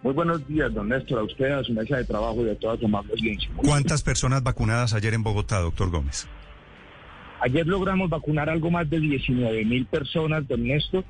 Muy 0.07 0.15
buenos 0.15 0.47
días, 0.47 0.73
don 0.73 0.89
Néstor, 0.89 1.19
a 1.19 1.23
usted, 1.25 1.51
a 1.51 1.65
su 1.65 1.73
mesa 1.73 1.97
de 1.97 2.05
trabajo 2.05 2.47
y 2.47 2.49
a 2.49 2.55
toda 2.57 2.77
su 2.77 2.87
amable 2.87 3.11
audiencia. 3.11 3.51
¿Cuántas 3.57 4.05
personas 4.05 4.41
vacunadas 4.41 4.95
ayer 4.95 5.15
en 5.15 5.25
Bogotá, 5.25 5.59
doctor 5.59 5.91
Gómez? 5.91 6.29
Ayer 7.41 7.67
logramos 7.67 8.09
vacunar 8.09 8.49
algo 8.49 8.71
más 8.71 8.89
de 8.89 9.01
19 9.01 9.65
mil 9.65 9.85
personas, 9.87 10.47
don 10.47 10.63
Néstor. 10.63 11.03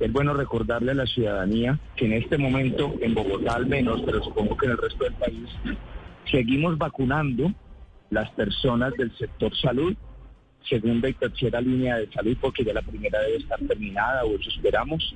Es 0.00 0.12
bueno 0.12 0.34
recordarle 0.34 0.90
a 0.90 0.94
la 0.94 1.06
ciudadanía 1.06 1.78
que 1.94 2.06
en 2.06 2.14
este 2.14 2.36
momento, 2.36 2.96
en 3.00 3.14
Bogotá 3.14 3.54
al 3.54 3.66
menos, 3.66 4.02
pero 4.04 4.24
supongo 4.24 4.56
que 4.56 4.66
en 4.66 4.72
el 4.72 4.78
resto 4.78 5.04
del 5.04 5.14
país, 5.14 5.48
seguimos 6.28 6.76
vacunando 6.76 7.54
las 8.10 8.28
personas 8.32 8.92
del 8.94 9.16
sector 9.16 9.56
salud, 9.56 9.94
segunda 10.68 11.08
y 11.08 11.14
tercera 11.14 11.60
línea 11.60 11.96
de 11.96 12.10
salud, 12.12 12.36
porque 12.40 12.64
ya 12.64 12.72
la 12.72 12.82
primera 12.82 13.20
debe 13.20 13.36
estar 13.36 13.58
terminada, 13.60 14.24
o 14.24 14.34
eso 14.36 14.50
esperamos. 14.50 15.14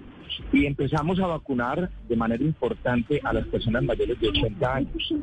Y 0.53 0.67
empezamos 0.67 1.19
a 1.21 1.27
vacunar 1.27 1.91
de 2.09 2.17
manera 2.17 2.43
importante 2.43 3.21
a 3.25 3.33
las 3.33 3.47
personas 3.47 3.83
mayores 3.83 4.21
de 4.21 4.29
80 4.29 4.75
años. 4.75 5.15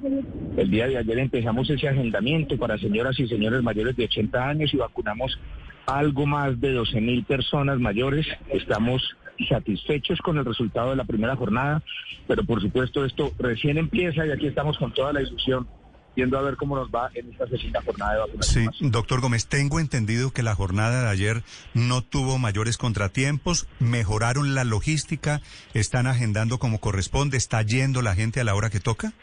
El 0.58 0.70
día 0.70 0.88
de 0.88 0.98
ayer 0.98 1.20
empezamos 1.20 1.70
ese 1.70 1.88
agendamiento 1.88 2.58
para 2.58 2.78
señoras 2.78 3.20
y 3.20 3.28
señores 3.28 3.64
mayores 3.64 3.96
de 3.96 4.06
80 4.06 4.50
años 4.50 4.74
y 4.74 4.78
vacunamos 4.78 5.40
algo 5.86 6.26
más 6.26 6.60
de 6.60 6.74
12 6.74 7.02
mil 7.02 7.24
personas 7.24 7.80
mayores. 7.80 8.28
Estamos 8.50 9.16
satisfechos 9.48 10.20
con 10.20 10.38
el 10.38 10.46
resultado 10.46 10.92
de 10.92 10.96
la 10.96 11.04
primera 11.04 11.36
jornada, 11.36 11.84
pero 12.28 12.44
por 12.44 12.62
supuesto 12.62 13.06
esto 13.06 13.34
recién 13.38 13.78
empieza 13.78 14.26
y 14.26 14.32
aquí 14.32 14.48
estamos 14.48 14.78
con 14.78 14.94
toda 14.94 15.14
la 15.14 15.22
ilusión 15.22 15.68
viendo 16.16 16.38
a 16.38 16.42
ver 16.42 16.56
cómo 16.56 16.76
nos 16.76 16.90
va 16.90 17.10
en 17.14 17.30
esta 17.32 17.48
segunda 17.48 17.82
jornada 17.82 18.14
de 18.14 18.20
vacunación. 18.20 18.74
Sí, 18.74 18.90
doctor 18.90 19.22
Gómez, 19.22 19.48
tengo 19.48 19.80
entendido 19.80 20.32
que 20.32 20.44
la 20.44 20.56
jornada 20.56 21.04
de 21.04 21.10
ayer 21.10 21.44
no 21.74 22.02
tuvo 22.02 22.38
mayores 22.38 22.78
contratiempos, 22.78 23.68
mejoraron 23.80 24.56
la 24.56 24.64
logística, 24.64 25.42
están 25.74 26.08
agendando 26.08 26.58
como 26.58 26.80
corresponde, 26.80 27.38
está 27.38 27.62
yendo 27.62 28.02
la 28.02 28.16
gente 28.16 28.40
a 28.40 28.44
la 28.44 28.56
hora 28.56 28.70
que 28.70 28.80
toca. 28.80 29.14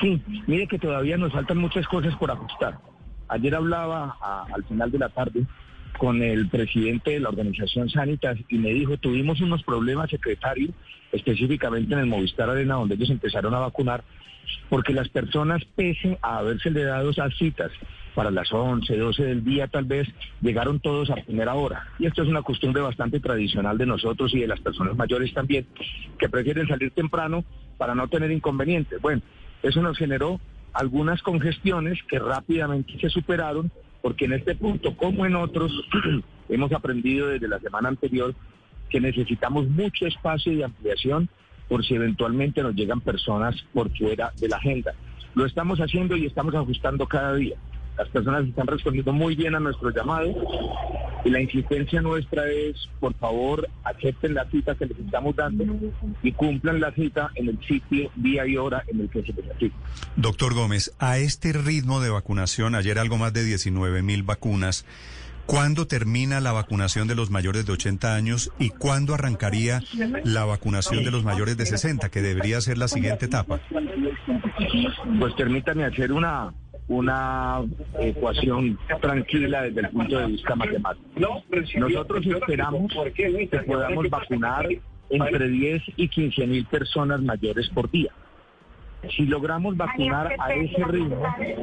Sí, 0.00 0.20
mire 0.46 0.66
que 0.66 0.78
todavía 0.78 1.16
nos 1.16 1.32
faltan 1.32 1.58
muchas 1.58 1.86
cosas 1.86 2.14
por 2.16 2.30
ajustar. 2.30 2.78
Ayer 3.28 3.54
hablaba 3.54 4.16
a- 4.20 4.46
al 4.52 4.64
final 4.64 4.90
de 4.90 4.98
la 4.98 5.08
tarde 5.08 5.44
con 5.98 6.20
el 6.22 6.48
presidente 6.48 7.12
de 7.12 7.20
la 7.20 7.28
organización 7.28 7.88
Sanitas 7.88 8.36
y 8.48 8.58
me 8.58 8.70
dijo, 8.70 8.96
tuvimos 8.96 9.40
unos 9.40 9.62
problemas, 9.62 10.10
secretario, 10.10 10.70
específicamente 11.12 11.94
en 11.94 12.00
el 12.00 12.06
Movistar 12.06 12.50
Arena, 12.50 12.74
donde 12.74 12.96
ellos 12.96 13.10
empezaron 13.10 13.54
a 13.54 13.60
vacunar, 13.60 14.02
porque 14.68 14.92
las 14.92 15.08
personas, 15.08 15.64
pese 15.76 16.18
a 16.22 16.38
haberse 16.38 16.70
le 16.70 16.84
dado 16.84 17.10
esas 17.10 17.36
citas 17.36 17.70
para 18.14 18.30
las 18.30 18.52
11, 18.52 18.96
12 18.96 19.24
del 19.24 19.44
día 19.44 19.66
tal 19.66 19.84
vez, 19.84 20.08
llegaron 20.40 20.80
todos 20.80 21.10
a 21.10 21.16
primera 21.16 21.54
hora. 21.54 21.88
Y 21.98 22.06
esto 22.06 22.22
es 22.22 22.28
una 22.28 22.42
costumbre 22.42 22.80
bastante 22.80 23.20
tradicional 23.20 23.76
de 23.76 23.86
nosotros 23.86 24.32
y 24.34 24.40
de 24.40 24.46
las 24.46 24.60
personas 24.60 24.96
mayores 24.96 25.34
también, 25.34 25.66
que 26.18 26.28
prefieren 26.28 26.68
salir 26.68 26.92
temprano 26.92 27.44
para 27.76 27.94
no 27.94 28.08
tener 28.08 28.30
inconvenientes. 28.30 29.00
Bueno, 29.00 29.22
eso 29.62 29.82
nos 29.82 29.98
generó 29.98 30.40
algunas 30.72 31.22
congestiones 31.22 31.98
que 32.08 32.18
rápidamente 32.18 32.98
se 33.00 33.08
superaron, 33.08 33.70
porque 34.02 34.26
en 34.26 34.34
este 34.34 34.54
punto, 34.54 34.96
como 34.96 35.26
en 35.26 35.34
otros, 35.36 35.72
hemos 36.48 36.72
aprendido 36.72 37.28
desde 37.28 37.48
la 37.48 37.58
semana 37.60 37.88
anterior 37.88 38.34
que 38.90 39.00
necesitamos 39.00 39.68
mucho 39.68 40.06
espacio 40.06 40.52
y 40.52 40.62
ampliación 40.62 41.28
por 41.68 41.84
si 41.84 41.94
eventualmente 41.94 42.62
nos 42.62 42.74
llegan 42.74 43.00
personas 43.00 43.54
por 43.72 43.90
fuera 43.96 44.32
de 44.40 44.48
la 44.48 44.56
agenda. 44.56 44.94
Lo 45.34 45.46
estamos 45.46 45.78
haciendo 45.80 46.16
y 46.16 46.26
estamos 46.26 46.54
ajustando 46.54 47.06
cada 47.06 47.34
día. 47.34 47.56
Las 47.98 48.08
personas 48.08 48.46
están 48.46 48.66
respondiendo 48.66 49.12
muy 49.12 49.36
bien 49.36 49.54
a 49.54 49.60
nuestro 49.60 49.90
llamado 49.90 50.34
y 51.24 51.30
la 51.30 51.40
insistencia 51.40 52.02
nuestra 52.02 52.50
es, 52.50 52.76
por 53.00 53.14
favor, 53.14 53.68
acepten 53.84 54.34
la 54.34 54.44
cita 54.50 54.74
que 54.74 54.86
les 54.86 54.98
estamos 54.98 55.34
dando 55.34 55.64
y 56.22 56.32
cumplan 56.32 56.80
la 56.80 56.92
cita 56.92 57.30
en 57.36 57.48
el 57.48 57.58
sitio, 57.66 58.10
día 58.16 58.46
y 58.46 58.56
hora 58.56 58.84
en 58.88 59.00
el 59.00 59.08
que 59.08 59.22
se 59.22 59.32
les 59.32 59.50
asigna. 59.50 59.76
Doctor 60.16 60.54
Gómez, 60.54 60.92
a 60.98 61.18
este 61.18 61.52
ritmo 61.52 62.00
de 62.00 62.10
vacunación, 62.10 62.74
ayer 62.74 62.98
algo 62.98 63.16
más 63.16 63.32
de 63.32 63.44
19 63.44 64.02
mil 64.02 64.22
vacunas, 64.22 64.84
¿cuándo 65.46 65.86
termina 65.86 66.40
la 66.40 66.52
vacunación 66.52 67.08
de 67.08 67.14
los 67.14 67.30
mayores 67.30 67.66
de 67.66 67.72
80 67.72 68.14
años 68.14 68.52
y 68.58 68.70
cuándo 68.70 69.14
arrancaría 69.14 69.80
la 70.24 70.44
vacunación 70.44 71.04
de 71.04 71.10
los 71.10 71.24
mayores 71.24 71.56
de 71.56 71.66
60, 71.66 72.08
que 72.10 72.22
debería 72.22 72.60
ser 72.60 72.78
la 72.78 72.88
siguiente 72.88 73.26
etapa? 73.26 73.60
Pues 75.18 75.34
permítame 75.34 75.84
hacer 75.84 76.12
una, 76.12 76.52
una 76.88 77.60
ecuación 78.00 78.78
tranquila 79.00 79.62
desde 79.62 79.80
el 79.80 79.90
punto 79.90 80.18
de 80.18 80.26
vista 80.26 80.54
matemático. 80.54 81.04
Nosotros 81.78 82.26
esperamos 82.26 82.92
que 83.14 83.48
podamos 83.66 84.10
vacunar 84.10 84.68
entre 85.10 85.48
10 85.48 85.82
y 85.96 86.08
15 86.08 86.46
mil 86.46 86.66
personas 86.66 87.20
mayores 87.22 87.68
por 87.70 87.90
día. 87.90 88.12
Si 89.16 89.26
logramos 89.26 89.76
vacunar 89.76 90.34
a 90.38 90.54
ese 90.54 90.84
ritmo, 90.84 91.22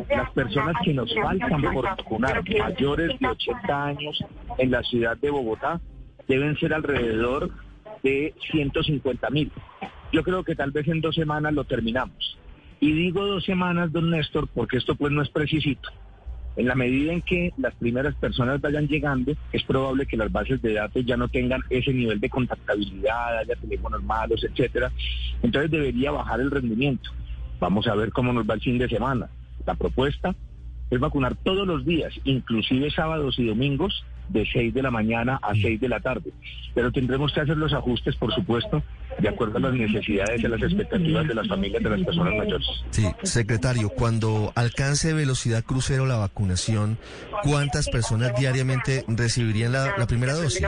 las 0.09 0.29
personas 0.31 0.75
que 0.83 0.93
nos 0.93 1.13
faltan 1.15 1.61
por 1.73 1.83
vacunar, 1.83 2.43
mayores 2.59 3.19
de 3.19 3.27
80 3.27 3.85
años 3.85 4.23
en 4.57 4.71
la 4.71 4.83
ciudad 4.83 5.17
de 5.17 5.29
Bogotá, 5.29 5.79
deben 6.27 6.57
ser 6.57 6.73
alrededor 6.73 7.49
de 8.03 8.33
150 8.51 9.29
mil. 9.29 9.51
Yo 10.11 10.23
creo 10.23 10.43
que 10.43 10.55
tal 10.55 10.71
vez 10.71 10.87
en 10.87 11.01
dos 11.01 11.15
semanas 11.15 11.53
lo 11.53 11.63
terminamos. 11.63 12.37
Y 12.79 12.93
digo 12.93 13.25
dos 13.25 13.43
semanas, 13.45 13.91
don 13.91 14.09
Néstor, 14.09 14.47
porque 14.47 14.77
esto 14.77 14.95
pues 14.95 15.11
no 15.11 15.21
es 15.21 15.29
precisito. 15.29 15.89
En 16.57 16.67
la 16.67 16.75
medida 16.75 17.13
en 17.13 17.21
que 17.21 17.53
las 17.57 17.73
primeras 17.75 18.13
personas 18.15 18.59
vayan 18.59 18.87
llegando, 18.87 19.33
es 19.53 19.63
probable 19.63 20.05
que 20.05 20.17
las 20.17 20.31
bases 20.31 20.61
de 20.61 20.73
datos 20.73 21.05
ya 21.05 21.15
no 21.15 21.29
tengan 21.29 21.61
ese 21.69 21.93
nivel 21.93 22.19
de 22.19 22.29
contactabilidad, 22.29 23.39
haya 23.39 23.55
teléfonos 23.55 24.03
malos, 24.03 24.43
etcétera. 24.43 24.91
Entonces 25.41 25.71
debería 25.71 26.11
bajar 26.11 26.41
el 26.41 26.51
rendimiento. 26.51 27.09
Vamos 27.61 27.85
a 27.87 27.93
ver 27.93 28.11
cómo 28.11 28.33
nos 28.33 28.49
va 28.49 28.55
el 28.55 28.61
fin 28.61 28.79
de 28.79 28.89
semana. 28.89 29.29
La 29.67 29.75
propuesta 29.75 30.35
es 30.89 30.99
vacunar 30.99 31.35
todos 31.35 31.67
los 31.67 31.85
días, 31.85 32.11
inclusive 32.23 32.89
sábados 32.89 33.37
y 33.37 33.45
domingos, 33.45 34.03
de 34.29 34.45
6 34.45 34.73
de 34.73 34.81
la 34.81 34.91
mañana 34.91 35.39
a 35.41 35.53
6 35.53 35.79
de 35.79 35.89
la 35.89 35.99
tarde. 35.99 36.31
Pero 36.73 36.91
tendremos 36.91 37.33
que 37.33 37.41
hacer 37.41 37.57
los 37.57 37.73
ajustes, 37.73 38.15
por 38.15 38.33
supuesto, 38.33 38.81
de 39.19 39.27
acuerdo 39.27 39.57
a 39.57 39.61
las 39.61 39.73
necesidades 39.73 40.41
y 40.41 40.45
a 40.45 40.49
las 40.49 40.61
expectativas 40.61 41.27
de 41.27 41.35
las 41.35 41.47
familias 41.47 41.83
de 41.83 41.89
las 41.89 42.01
personas 42.01 42.33
mayores. 42.35 42.67
Sí, 42.91 43.05
secretario, 43.23 43.89
cuando 43.89 44.53
alcance 44.55 45.13
velocidad 45.13 45.63
crucero 45.63 46.05
la 46.05 46.17
vacunación, 46.17 46.97
¿cuántas 47.43 47.89
personas 47.89 48.33
diariamente 48.39 49.03
recibirían 49.07 49.73
la, 49.73 49.97
la 49.97 50.07
primera 50.07 50.33
dosis? 50.33 50.65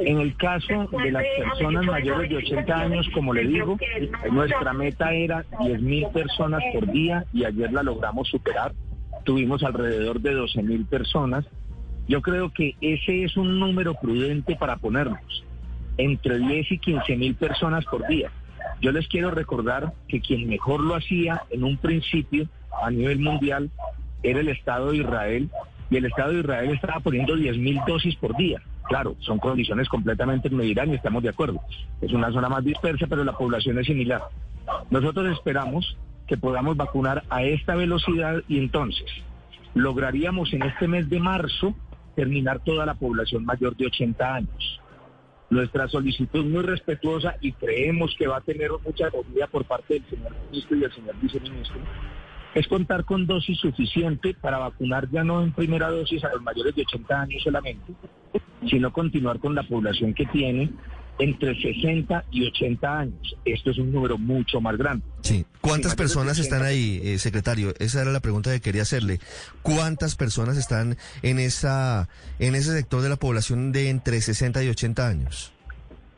En 0.00 0.20
el 0.20 0.36
caso 0.36 0.88
de 1.02 1.10
las 1.10 1.24
personas 1.38 1.84
mayores 1.84 2.30
de 2.30 2.36
80 2.36 2.74
años, 2.74 3.06
como 3.12 3.32
le 3.34 3.46
digo, 3.46 3.76
nuestra 4.30 4.72
meta 4.72 5.12
era 5.12 5.44
10 5.60 5.80
mil 5.82 6.06
personas 6.08 6.62
por 6.72 6.90
día 6.90 7.24
y 7.32 7.44
ayer 7.44 7.72
la 7.72 7.82
logramos 7.82 8.28
superar. 8.28 8.72
Tuvimos 9.26 9.64
alrededor 9.64 10.20
de 10.20 10.34
12 10.34 10.62
mil 10.62 10.86
personas. 10.86 11.44
Yo 12.06 12.22
creo 12.22 12.52
que 12.52 12.76
ese 12.80 13.24
es 13.24 13.36
un 13.36 13.58
número 13.58 13.94
prudente 13.94 14.54
para 14.54 14.76
ponernos 14.76 15.44
entre 15.98 16.38
10 16.38 16.70
y 16.70 16.78
15 16.78 17.16
mil 17.16 17.34
personas 17.34 17.84
por 17.86 18.06
día. 18.06 18.30
Yo 18.80 18.92
les 18.92 19.08
quiero 19.08 19.32
recordar 19.32 19.92
que 20.06 20.20
quien 20.20 20.48
mejor 20.48 20.80
lo 20.80 20.94
hacía 20.94 21.42
en 21.50 21.64
un 21.64 21.76
principio 21.76 22.46
a 22.80 22.88
nivel 22.92 23.18
mundial 23.18 23.68
era 24.22 24.38
el 24.38 24.48
Estado 24.48 24.92
de 24.92 24.98
Israel 24.98 25.50
y 25.90 25.96
el 25.96 26.04
Estado 26.04 26.32
de 26.32 26.40
Israel 26.40 26.70
estaba 26.70 27.00
poniendo 27.00 27.34
10 27.34 27.58
mil 27.58 27.80
dosis 27.84 28.14
por 28.14 28.36
día. 28.36 28.62
Claro, 28.84 29.16
son 29.18 29.40
condiciones 29.40 29.88
completamente 29.88 30.46
en 30.46 30.60
Irán 30.60 30.92
y 30.92 30.94
estamos 30.94 31.24
de 31.24 31.30
acuerdo. 31.30 31.60
Es 32.00 32.12
una 32.12 32.30
zona 32.30 32.48
más 32.48 32.62
dispersa, 32.62 33.08
pero 33.08 33.24
la 33.24 33.36
población 33.36 33.76
es 33.80 33.86
similar. 33.86 34.22
Nosotros 34.88 35.36
esperamos 35.36 35.96
que 36.26 36.36
podamos 36.36 36.76
vacunar 36.76 37.24
a 37.30 37.42
esta 37.42 37.74
velocidad 37.74 38.42
y 38.48 38.58
entonces 38.58 39.06
lograríamos 39.74 40.52
en 40.52 40.62
este 40.62 40.88
mes 40.88 41.08
de 41.08 41.20
marzo 41.20 41.74
terminar 42.14 42.60
toda 42.64 42.86
la 42.86 42.94
población 42.94 43.44
mayor 43.44 43.76
de 43.76 43.86
80 43.86 44.34
años. 44.34 44.80
Nuestra 45.50 45.86
solicitud 45.86 46.44
muy 46.44 46.62
respetuosa 46.62 47.36
y 47.40 47.52
creemos 47.52 48.14
que 48.18 48.26
va 48.26 48.38
a 48.38 48.40
tener 48.40 48.70
mucha 48.84 49.06
acogida 49.06 49.46
por 49.46 49.64
parte 49.64 49.94
del 49.94 50.04
señor 50.08 50.32
ministro 50.50 50.76
y 50.76 50.80
del 50.80 50.92
señor 50.92 51.14
viceministro 51.20 51.80
es 52.56 52.66
contar 52.68 53.04
con 53.04 53.26
dosis 53.26 53.58
suficiente 53.58 54.32
para 54.32 54.56
vacunar 54.56 55.10
ya 55.10 55.22
no 55.22 55.42
en 55.42 55.52
primera 55.52 55.90
dosis 55.90 56.24
a 56.24 56.32
los 56.32 56.40
mayores 56.40 56.74
de 56.74 56.82
80 56.82 57.20
años 57.20 57.42
solamente, 57.42 57.92
sino 58.66 58.90
continuar 58.94 59.38
con 59.40 59.54
la 59.54 59.62
población 59.62 60.14
que 60.14 60.24
tiene 60.24 60.70
entre 61.18 61.54
60 61.60 62.24
y 62.30 62.46
80 62.46 62.98
años. 62.98 63.36
Esto 63.44 63.70
es 63.70 63.78
un 63.78 63.92
número 63.92 64.18
mucho 64.18 64.60
más 64.60 64.76
grande. 64.76 65.04
Sí. 65.22 65.44
¿Cuántas 65.60 65.92
Sí, 65.92 65.96
personas 65.96 66.38
80. 66.38 66.42
están 66.56 66.68
ahí, 66.68 67.00
eh, 67.02 67.18
secretario? 67.18 67.72
Esa 67.78 68.02
era 68.02 68.12
la 68.12 68.20
pregunta 68.20 68.52
que 68.52 68.60
quería 68.60 68.82
hacerle. 68.82 69.18
¿Cuántas 69.62 70.14
personas 70.16 70.56
están 70.56 70.96
en 71.22 71.38
esa 71.38 72.08
en 72.38 72.54
ese 72.54 72.72
sector 72.72 73.02
de 73.02 73.08
la 73.08 73.16
población 73.16 73.72
de 73.72 73.88
entre 73.90 74.20
60 74.20 74.62
y 74.62 74.68
80 74.68 75.08
años? 75.08 75.52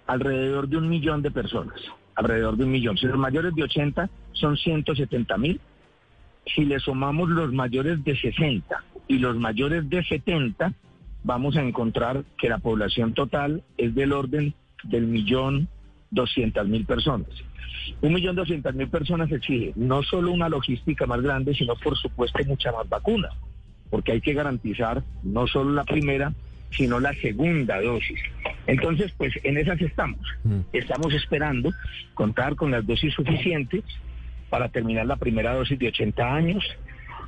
Alrededor 0.07 0.69
de 0.69 0.77
un 0.79 0.89
millón 0.89 1.23
de 1.23 1.31
personas. 1.31 1.79
Alrededor 2.15 2.57
de 2.57 2.65
un 2.65 2.73
millón. 2.73 2.97
Si 2.99 3.07
los 3.07 3.19
mayores 3.19 3.55
de 3.55 3.63
80 3.63 4.11
son 4.33 4.57
170 4.57 5.37
mil, 5.39 5.61
si 6.55 6.65
le 6.65 6.79
sumamos 6.81 7.29
los 7.29 7.53
mayores 7.53 8.03
de 8.05 8.17
60 8.19 8.83
y 9.07 9.19
los 9.19 9.37
mayores 9.37 9.89
de 9.89 10.03
70, 10.05 10.73
vamos 11.25 11.57
a 11.57 11.63
encontrar 11.63 12.25
que 12.39 12.49
la 12.49 12.59
población 12.59 13.13
total 13.15 13.63
es 13.77 13.95
del 13.95 14.13
orden 14.13 14.55
del 14.85 15.07
millón 15.07 15.69
doscientas 16.11 16.67
mil 16.67 16.85
personas. 16.87 17.29
Un 18.01 18.13
millón 18.15 18.37
doscientas 18.37 18.75
mil 18.75 18.89
personas 18.89 19.31
exige 19.33 19.73
no 19.77 20.03
solo 20.03 20.33
una 20.33 20.49
logística 20.49 21.07
más 21.07 21.21
grande, 21.21 21.55
sino 21.55 21.75
por 21.77 21.97
supuesto 21.97 22.39
mucha 22.47 22.73
más 22.73 22.89
vacuna, 22.89 23.29
porque 23.91 24.13
hay 24.13 24.21
que 24.21 24.35
garantizar 24.35 25.03
no 25.23 25.47
solo 25.47 25.73
la 25.73 25.85
primera, 25.85 26.33
sino 26.71 27.01
la 27.01 27.15
segunda 27.15 27.81
dosis. 27.81 28.21
Entonces, 28.67 29.13
pues 29.17 29.33
en 29.43 29.57
esas 29.57 29.81
estamos. 29.81 30.21
Estamos 30.73 31.15
esperando 31.15 31.71
contar 32.15 32.57
con 32.57 32.71
las 32.71 32.87
dosis 32.87 33.15
suficientes 33.15 33.85
para 34.51 34.69
terminar 34.69 35.07
la 35.07 35.17
primera 35.17 35.55
dosis 35.55 35.79
de 35.79 35.89
80 35.89 36.35
años. 36.35 36.65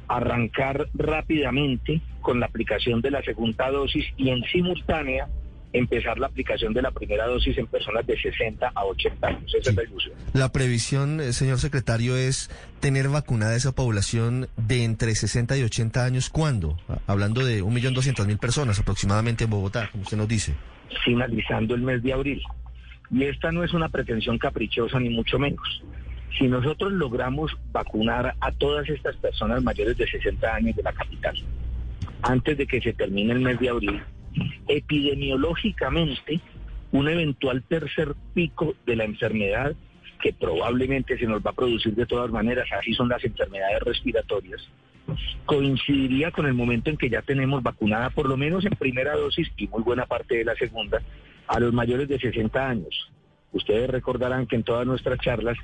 arrancar 0.09 0.89
rápidamente 0.95 2.01
con 2.21 2.41
la 2.41 2.47
aplicación 2.47 3.01
de 3.01 3.13
la 3.13 3.23
segunda 3.23 3.71
dosis 3.71 4.05
y 4.17 4.31
en 4.31 4.43
simultánea 4.43 5.29
empezar 5.73 6.19
la 6.19 6.27
aplicación 6.27 6.73
de 6.75 6.83
la 6.83 6.91
primera 6.91 7.27
dosis 7.27 7.57
en 7.59 7.67
personas 7.67 8.07
de 8.07 8.21
60 8.21 8.73
a 8.75 8.85
80 8.85 9.27
años. 9.27 9.55
Esa 9.55 9.71
es 9.71 9.77
la 9.77 9.83
ilusión. 9.85 10.15
La 10.33 10.51
previsión, 10.51 11.21
eh, 11.21 11.33
señor 11.33 11.59
secretario, 11.59 12.17
es 12.17 12.51
tener 12.81 13.09
vacunada 13.09 13.55
esa 13.55 13.73
población 13.73 14.49
de 14.57 14.85
entre 14.85 15.15
60 15.15 15.57
y 15.59 15.63
80 15.63 16.05
años. 16.05 16.31
¿Cuándo? 16.31 16.77
Ah, 16.89 16.99
Hablando 17.07 17.45
de 17.45 17.63
1.200.000 17.63 18.39
personas 18.39 18.79
aproximadamente 18.81 19.45
en 19.45 19.51
Bogotá, 19.51 19.89
como 19.93 20.03
usted 20.03 20.17
nos 20.17 20.29
dice. 20.29 20.55
finalizando 21.05 21.75
el 21.75 21.83
mes 21.83 22.03
de 22.03 22.13
abril. 22.13 22.43
Y 23.13 23.25
esta 23.25 23.51
no 23.53 23.65
es 23.65 23.73
una 23.73 23.89
pretensión 23.89 24.39
caprichosa 24.39 24.99
ni 25.01 25.11
mucho 25.11 25.39
menos. 25.39 25.83
Si 26.39 26.47
nosotros 26.47 26.93
logramos 26.93 27.51
vacunar 27.73 28.35
a 28.41 28.53
todas 28.53 28.89
estas 28.89 29.17
personas 29.17 29.63
mayores 29.63 29.97
de 29.97 30.07
60 30.07 30.55
años 30.55 30.77
de 30.77 30.83
la 30.83 30.93
capital 30.93 31.37
antes 32.23 32.57
de 32.57 32.67
que 32.67 32.81
se 32.81 32.93
termine 32.93 33.33
el 33.33 33.41
mes 33.41 33.59
de 33.59 33.69
abril, 33.69 34.01
epidemiológicamente 34.69 36.41
un 36.93 37.09
eventual 37.09 37.63
tercer 37.63 38.15
pico 38.35 38.75
de 38.87 38.97
la 38.97 39.05
enfermedad 39.05 39.75
que 40.21 40.33
probablemente 40.33 41.19
se 41.19 41.27
nos 41.27 41.41
va 41.41 41.51
a 41.51 41.55
producir 41.55 41.95
de 41.95 42.07
todas 42.07 42.31
maneras, 42.31 42.69
así 42.79 42.93
son 42.93 43.09
las 43.09 43.25
enfermedades 43.25 43.81
respiratorias, 43.81 44.61
coincidiría 45.47 46.31
con 46.31 46.47
el 46.47 46.55
momento 46.55 46.91
en 46.91 46.97
que 46.97 47.09
ya 47.09 47.23
tenemos 47.23 47.63
vacunada 47.63 48.11
por 48.11 48.29
lo 48.29 48.37
menos 48.37 48.65
en 48.67 48.73
primera 48.73 49.17
dosis 49.17 49.51
y 49.57 49.67
muy 49.69 49.83
buena 49.83 50.07
parte 50.07 50.37
de 50.37 50.45
la 50.45 50.55
segunda 50.57 51.01
a 51.47 51.59
los 51.59 51.73
mayores 51.73 52.09
de 52.09 52.19
60 52.19 52.69
años. 52.69 53.11
Ustedes 53.53 53.91
recordarán 53.91 54.47
que 54.47 54.57
en 54.57 54.63
todas 54.63 54.87
nuestras 54.87 55.19
charlas 55.21 55.57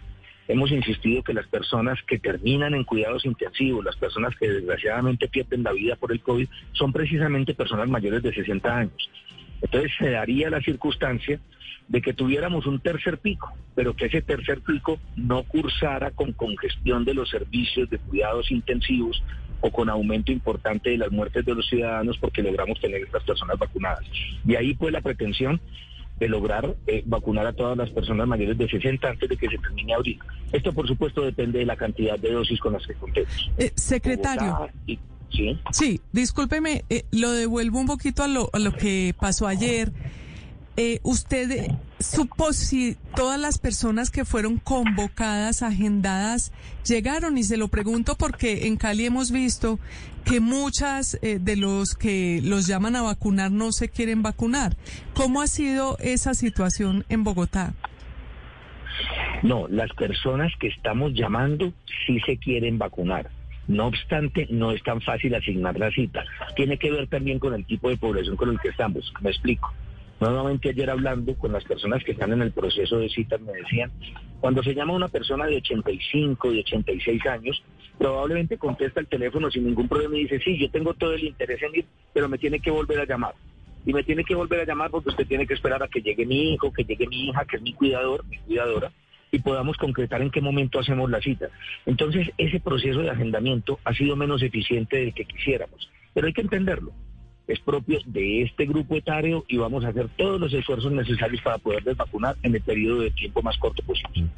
hemos 0.48 0.70
insistido 0.70 1.22
que 1.22 1.34
las 1.34 1.46
personas 1.46 1.98
que 2.06 2.18
terminan 2.18 2.74
en 2.74 2.84
cuidados 2.84 3.24
intensivos, 3.24 3.84
las 3.84 3.96
personas 3.96 4.34
que 4.36 4.48
desgraciadamente 4.48 5.28
pierden 5.28 5.62
la 5.62 5.72
vida 5.72 5.96
por 5.96 6.12
el 6.12 6.20
COVID, 6.20 6.48
son 6.72 6.92
precisamente 6.92 7.54
personas 7.54 7.88
mayores 7.88 8.22
de 8.22 8.32
60 8.32 8.76
años. 8.76 9.10
Entonces 9.62 9.92
se 9.98 10.10
daría 10.10 10.50
la 10.50 10.60
circunstancia 10.60 11.40
de 11.88 12.02
que 12.02 12.12
tuviéramos 12.12 12.66
un 12.66 12.80
tercer 12.80 13.18
pico, 13.18 13.52
pero 13.74 13.94
que 13.94 14.06
ese 14.06 14.22
tercer 14.22 14.60
pico 14.60 14.98
no 15.14 15.44
cursara 15.44 16.10
con 16.10 16.32
congestión 16.32 17.04
de 17.04 17.14
los 17.14 17.30
servicios 17.30 17.88
de 17.90 17.98
cuidados 17.98 18.50
intensivos 18.50 19.22
o 19.60 19.70
con 19.70 19.88
aumento 19.88 20.32
importante 20.32 20.90
de 20.90 20.98
las 20.98 21.10
muertes 21.10 21.44
de 21.44 21.54
los 21.54 21.66
ciudadanos 21.66 22.18
porque 22.18 22.42
logramos 22.42 22.80
tener 22.80 23.02
estas 23.02 23.22
personas 23.22 23.58
vacunadas. 23.58 24.04
Y 24.46 24.54
ahí 24.54 24.74
pues 24.74 24.92
la 24.92 25.00
pretensión 25.00 25.60
de 26.18 26.28
lograr 26.28 26.74
eh, 26.86 27.02
vacunar 27.06 27.46
a 27.46 27.52
todas 27.52 27.76
las 27.76 27.90
personas 27.90 28.26
mayores 28.26 28.56
de 28.56 28.68
60 28.68 29.08
antes 29.08 29.28
de 29.28 29.36
que 29.36 29.48
se 29.48 29.58
termine 29.58 29.94
abril. 29.94 30.18
Esto 30.52 30.72
por 30.72 30.86
supuesto 30.88 31.22
depende 31.22 31.58
de 31.58 31.66
la 31.66 31.76
cantidad 31.76 32.18
de 32.18 32.32
dosis 32.32 32.58
con 32.60 32.72
las 32.72 32.86
que 32.86 32.94
contemos. 32.94 33.50
Eh, 33.58 33.72
secretario. 33.74 34.68
Y- 34.86 34.98
sí. 35.30 35.58
Sí, 35.72 36.00
discúlpeme, 36.12 36.84
eh, 36.88 37.04
lo 37.12 37.32
devuelvo 37.32 37.78
un 37.78 37.86
poquito 37.86 38.22
a 38.22 38.28
lo, 38.28 38.48
a 38.52 38.58
lo 38.58 38.72
que 38.72 39.14
pasó 39.20 39.46
ayer. 39.46 39.92
Eh, 40.78 41.00
¿Usted 41.02 41.50
eh, 41.50 41.78
supo 42.00 42.52
si 42.52 42.96
todas 43.14 43.40
las 43.40 43.58
personas 43.58 44.10
que 44.10 44.26
fueron 44.26 44.58
convocadas, 44.58 45.62
agendadas, 45.62 46.52
llegaron? 46.86 47.38
Y 47.38 47.44
se 47.44 47.56
lo 47.56 47.68
pregunto 47.68 48.14
porque 48.18 48.66
en 48.66 48.76
Cali 48.76 49.06
hemos 49.06 49.32
visto 49.32 49.78
que 50.26 50.40
muchas 50.40 51.18
eh, 51.22 51.38
de 51.40 51.56
los 51.56 51.94
que 51.94 52.40
los 52.44 52.66
llaman 52.66 52.94
a 52.94 53.02
vacunar 53.02 53.50
no 53.50 53.72
se 53.72 53.88
quieren 53.88 54.22
vacunar. 54.22 54.76
¿Cómo 55.14 55.40
ha 55.40 55.46
sido 55.46 55.96
esa 56.00 56.34
situación 56.34 57.06
en 57.08 57.24
Bogotá? 57.24 57.72
No, 59.42 59.68
las 59.68 59.90
personas 59.92 60.52
que 60.60 60.68
estamos 60.68 61.14
llamando 61.14 61.72
sí 62.06 62.20
se 62.26 62.36
quieren 62.36 62.76
vacunar. 62.76 63.30
No 63.66 63.86
obstante, 63.86 64.46
no 64.50 64.72
es 64.72 64.82
tan 64.82 65.00
fácil 65.00 65.34
asignar 65.34 65.78
la 65.78 65.90
cita. 65.90 66.24
Tiene 66.54 66.78
que 66.78 66.90
ver 66.90 67.08
también 67.08 67.38
con 67.38 67.54
el 67.54 67.64
tipo 67.64 67.88
de 67.88 67.96
población 67.96 68.36
con 68.36 68.50
el 68.50 68.60
que 68.60 68.68
estamos. 68.68 69.12
Me 69.22 69.30
explico. 69.30 69.72
Nuevamente 70.18 70.70
ayer 70.70 70.88
hablando 70.88 71.34
con 71.34 71.52
las 71.52 71.64
personas 71.64 72.02
que 72.02 72.12
están 72.12 72.32
en 72.32 72.40
el 72.40 72.52
proceso 72.52 72.98
de 72.98 73.08
citas 73.10 73.38
me 73.40 73.52
decían, 73.52 73.92
cuando 74.40 74.62
se 74.62 74.74
llama 74.74 74.94
una 74.94 75.08
persona 75.08 75.46
de 75.46 75.56
85, 75.56 76.52
de 76.52 76.60
86 76.60 77.26
años, 77.26 77.62
probablemente 77.98 78.56
contesta 78.56 79.00
el 79.00 79.08
teléfono 79.08 79.50
sin 79.50 79.66
ningún 79.66 79.88
problema 79.88 80.16
y 80.16 80.22
dice, 80.22 80.40
sí, 80.40 80.58
yo 80.58 80.70
tengo 80.70 80.94
todo 80.94 81.12
el 81.12 81.24
interés 81.24 81.62
en 81.62 81.76
ir, 81.76 81.86
pero 82.14 82.28
me 82.30 82.38
tiene 82.38 82.60
que 82.60 82.70
volver 82.70 83.00
a 83.00 83.04
llamar. 83.04 83.34
Y 83.84 83.92
me 83.92 84.02
tiene 84.02 84.24
que 84.24 84.34
volver 84.34 84.60
a 84.60 84.64
llamar 84.64 84.90
porque 84.90 85.10
usted 85.10 85.26
tiene 85.26 85.46
que 85.46 85.54
esperar 85.54 85.82
a 85.82 85.88
que 85.88 86.00
llegue 86.00 86.24
mi 86.24 86.54
hijo, 86.54 86.72
que 86.72 86.84
llegue 86.84 87.06
mi 87.06 87.28
hija, 87.28 87.44
que 87.44 87.56
es 87.56 87.62
mi 87.62 87.74
cuidador, 87.74 88.24
mi 88.26 88.38
cuidadora, 88.38 88.90
y 89.30 89.38
podamos 89.40 89.76
concretar 89.76 90.22
en 90.22 90.30
qué 90.30 90.40
momento 90.40 90.78
hacemos 90.78 91.10
la 91.10 91.20
cita. 91.20 91.48
Entonces, 91.84 92.30
ese 92.38 92.58
proceso 92.58 93.00
de 93.00 93.10
agendamiento 93.10 93.78
ha 93.84 93.92
sido 93.92 94.16
menos 94.16 94.42
eficiente 94.42 94.96
del 94.96 95.12
que 95.12 95.26
quisiéramos, 95.26 95.90
pero 96.14 96.26
hay 96.26 96.32
que 96.32 96.40
entenderlo. 96.40 96.92
Es 97.48 97.60
propio 97.60 98.00
de 98.06 98.42
este 98.42 98.66
grupo 98.66 98.96
etario 98.96 99.44
y 99.48 99.56
vamos 99.56 99.84
a 99.84 99.88
hacer 99.88 100.08
todos 100.16 100.40
los 100.40 100.52
esfuerzos 100.52 100.90
necesarios 100.92 101.40
para 101.42 101.58
poderles 101.58 101.96
vacunar 101.96 102.36
en 102.42 102.54
el 102.54 102.60
periodo 102.60 103.02
de 103.02 103.10
tiempo 103.12 103.40
más 103.42 103.56
corto 103.58 103.82
posible. 103.82 104.28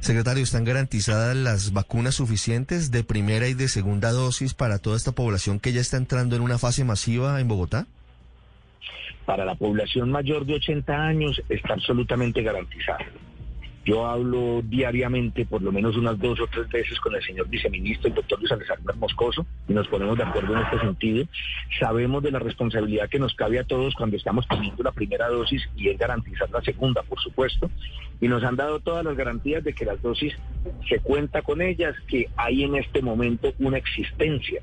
Secretario, 0.00 0.44
¿están 0.44 0.64
garantizadas 0.64 1.34
las 1.34 1.72
vacunas 1.72 2.14
suficientes 2.14 2.90
de 2.90 3.02
primera 3.04 3.48
y 3.48 3.54
de 3.54 3.68
segunda 3.68 4.12
dosis 4.12 4.54
para 4.54 4.78
toda 4.78 4.96
esta 4.96 5.12
población 5.12 5.60
que 5.60 5.72
ya 5.72 5.80
está 5.80 5.96
entrando 5.96 6.36
en 6.36 6.42
una 6.42 6.58
fase 6.58 6.84
masiva 6.84 7.40
en 7.40 7.48
Bogotá? 7.48 7.86
Para 9.24 9.44
la 9.44 9.54
población 9.54 10.10
mayor 10.10 10.46
de 10.46 10.54
80 10.54 10.92
años 10.92 11.42
está 11.48 11.74
absolutamente 11.74 12.42
garantizada. 12.42 13.04
Yo 13.88 14.06
hablo 14.06 14.60
diariamente, 14.62 15.46
por 15.46 15.62
lo 15.62 15.72
menos 15.72 15.96
unas 15.96 16.18
dos 16.18 16.38
o 16.40 16.46
tres 16.46 16.68
veces, 16.68 17.00
con 17.00 17.14
el 17.14 17.22
señor 17.22 17.48
viceministro, 17.48 18.08
el 18.08 18.16
doctor 18.16 18.38
Luis 18.38 18.52
Alessandro 18.52 18.94
Moscoso, 18.96 19.46
y 19.66 19.72
nos 19.72 19.88
ponemos 19.88 20.18
de 20.18 20.24
acuerdo 20.24 20.52
en 20.52 20.62
este 20.62 20.78
sentido. 20.80 21.24
Sabemos 21.80 22.22
de 22.22 22.30
la 22.30 22.38
responsabilidad 22.38 23.08
que 23.08 23.18
nos 23.18 23.34
cabe 23.34 23.58
a 23.58 23.64
todos 23.64 23.94
cuando 23.94 24.18
estamos 24.18 24.46
poniendo 24.46 24.82
la 24.82 24.92
primera 24.92 25.30
dosis 25.30 25.66
y 25.74 25.88
es 25.88 25.96
garantizar 25.96 26.50
la 26.50 26.60
segunda, 26.60 27.02
por 27.02 27.18
supuesto. 27.18 27.70
Y 28.20 28.28
nos 28.28 28.44
han 28.44 28.56
dado 28.56 28.78
todas 28.80 29.02
las 29.06 29.16
garantías 29.16 29.64
de 29.64 29.72
que 29.72 29.86
las 29.86 30.02
dosis 30.02 30.34
se 30.86 30.98
cuenta 30.98 31.40
con 31.40 31.62
ellas, 31.62 31.96
que 32.08 32.28
hay 32.36 32.64
en 32.64 32.76
este 32.76 33.00
momento 33.00 33.54
una 33.58 33.78
existencia 33.78 34.60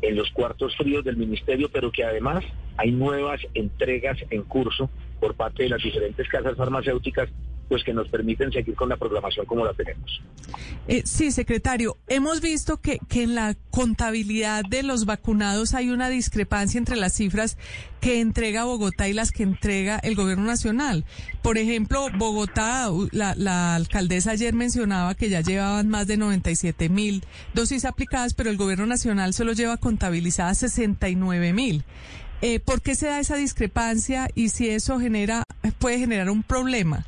en 0.00 0.16
los 0.16 0.30
cuartos 0.30 0.74
fríos 0.78 1.04
del 1.04 1.18
ministerio, 1.18 1.68
pero 1.70 1.92
que 1.92 2.04
además 2.04 2.42
hay 2.78 2.90
nuevas 2.90 3.42
entregas 3.52 4.16
en 4.30 4.44
curso 4.44 4.88
por 5.20 5.34
parte 5.34 5.64
de 5.64 5.68
las 5.68 5.82
diferentes 5.82 6.26
casas 6.26 6.56
farmacéuticas, 6.56 7.28
pues 7.72 7.84
que 7.84 7.94
nos 7.94 8.06
permiten 8.10 8.52
seguir 8.52 8.74
con 8.74 8.90
la 8.90 8.98
programación 8.98 9.46
como 9.46 9.64
la 9.64 9.72
tenemos. 9.72 10.20
Eh, 10.88 11.04
sí, 11.06 11.30
secretario, 11.30 11.96
hemos 12.06 12.42
visto 12.42 12.82
que, 12.82 13.00
en 13.14 13.34
la 13.34 13.56
contabilidad 13.70 14.62
de 14.68 14.82
los 14.82 15.06
vacunados 15.06 15.72
hay 15.72 15.88
una 15.88 16.10
discrepancia 16.10 16.76
entre 16.76 16.96
las 16.96 17.14
cifras 17.14 17.56
que 18.02 18.20
entrega 18.20 18.64
Bogotá 18.64 19.08
y 19.08 19.14
las 19.14 19.32
que 19.32 19.42
entrega 19.42 19.98
el 20.00 20.16
gobierno 20.16 20.44
nacional. 20.44 21.06
Por 21.40 21.56
ejemplo, 21.56 22.08
Bogotá, 22.18 22.90
la 23.10 23.74
alcaldesa 23.74 24.32
ayer 24.32 24.52
mencionaba 24.52 25.14
que 25.14 25.30
ya 25.30 25.40
llevaban 25.40 25.88
más 25.88 26.06
de 26.06 26.18
97 26.18 26.90
mil 26.90 27.24
dosis 27.54 27.86
aplicadas, 27.86 28.34
pero 28.34 28.50
el 28.50 28.58
gobierno 28.58 28.84
nacional 28.84 29.32
solo 29.32 29.54
lleva 29.54 29.78
contabilizadas 29.78 30.58
69 30.58 31.54
mil. 31.54 31.84
Eh, 32.42 32.60
¿Por 32.60 32.82
qué 32.82 32.96
se 32.96 33.06
da 33.06 33.18
esa 33.18 33.36
discrepancia 33.36 34.28
y 34.34 34.50
si 34.50 34.68
eso 34.68 35.00
genera 35.00 35.44
puede 35.78 35.98
generar 35.98 36.28
un 36.28 36.42
problema? 36.42 37.06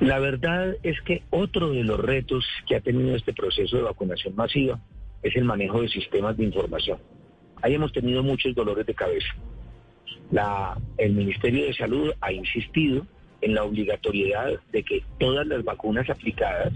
La 0.00 0.18
verdad 0.18 0.76
es 0.82 1.00
que 1.02 1.22
otro 1.30 1.70
de 1.70 1.82
los 1.82 1.98
retos 1.98 2.44
que 2.68 2.76
ha 2.76 2.80
tenido 2.80 3.16
este 3.16 3.32
proceso 3.32 3.76
de 3.76 3.82
vacunación 3.82 4.36
masiva 4.36 4.78
es 5.22 5.34
el 5.36 5.44
manejo 5.44 5.80
de 5.80 5.88
sistemas 5.88 6.36
de 6.36 6.44
información. 6.44 6.98
Ahí 7.62 7.74
hemos 7.74 7.92
tenido 7.92 8.22
muchos 8.22 8.54
dolores 8.54 8.84
de 8.86 8.94
cabeza. 8.94 9.28
La- 10.30 10.76
el 10.98 11.12
Ministerio 11.14 11.64
de 11.64 11.74
Salud 11.74 12.12
ha 12.20 12.32
insistido 12.32 13.06
en 13.40 13.54
la 13.54 13.64
obligatoriedad 13.64 14.60
de 14.72 14.82
que 14.82 15.02
todas 15.18 15.46
las 15.46 15.64
vacunas 15.64 16.08
aplicadas 16.10 16.72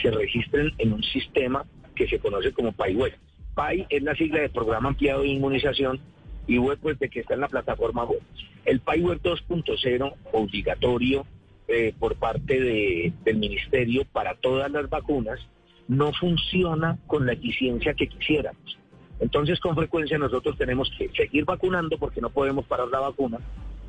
se 0.00 0.10
registren 0.10 0.72
en 0.78 0.92
un 0.94 1.02
sistema 1.02 1.66
que 1.94 2.08
se 2.08 2.18
conoce 2.18 2.52
como 2.52 2.72
PAI-Web. 2.72 3.12
PAI 3.54 3.86
es 3.90 4.02
la 4.02 4.14
sigla 4.14 4.40
de 4.40 4.48
Programa 4.48 4.88
Ampliado 4.88 5.22
de 5.22 5.28
Inmunización 5.28 6.00
y 6.46 6.56
web 6.58 6.78
pues 6.80 6.98
de 6.98 7.10
que 7.10 7.20
está 7.20 7.34
en 7.34 7.40
la 7.40 7.48
plataforma 7.48 8.04
web. 8.04 8.20
El 8.64 8.80
PAI-Web 8.80 9.20
2.0 9.22 10.14
obligatorio 10.32 11.26
eh, 11.72 11.94
por 11.98 12.16
parte 12.16 12.60
de- 12.60 13.12
del 13.24 13.36
Ministerio 13.38 14.04
para 14.12 14.34
todas 14.34 14.70
las 14.70 14.88
vacunas 14.90 15.40
no 15.88 16.12
funciona 16.12 16.98
con 17.06 17.26
la 17.26 17.32
eficiencia 17.32 17.94
que 17.94 18.06
quisiéramos. 18.08 18.78
Entonces, 19.20 19.60
con 19.60 19.74
frecuencia 19.74 20.18
nosotros 20.18 20.56
tenemos 20.58 20.90
que 20.98 21.08
seguir 21.16 21.44
vacunando 21.44 21.98
porque 21.98 22.20
no 22.20 22.30
podemos 22.30 22.64
parar 22.66 22.88
la 22.88 23.00
vacuna, 23.00 23.38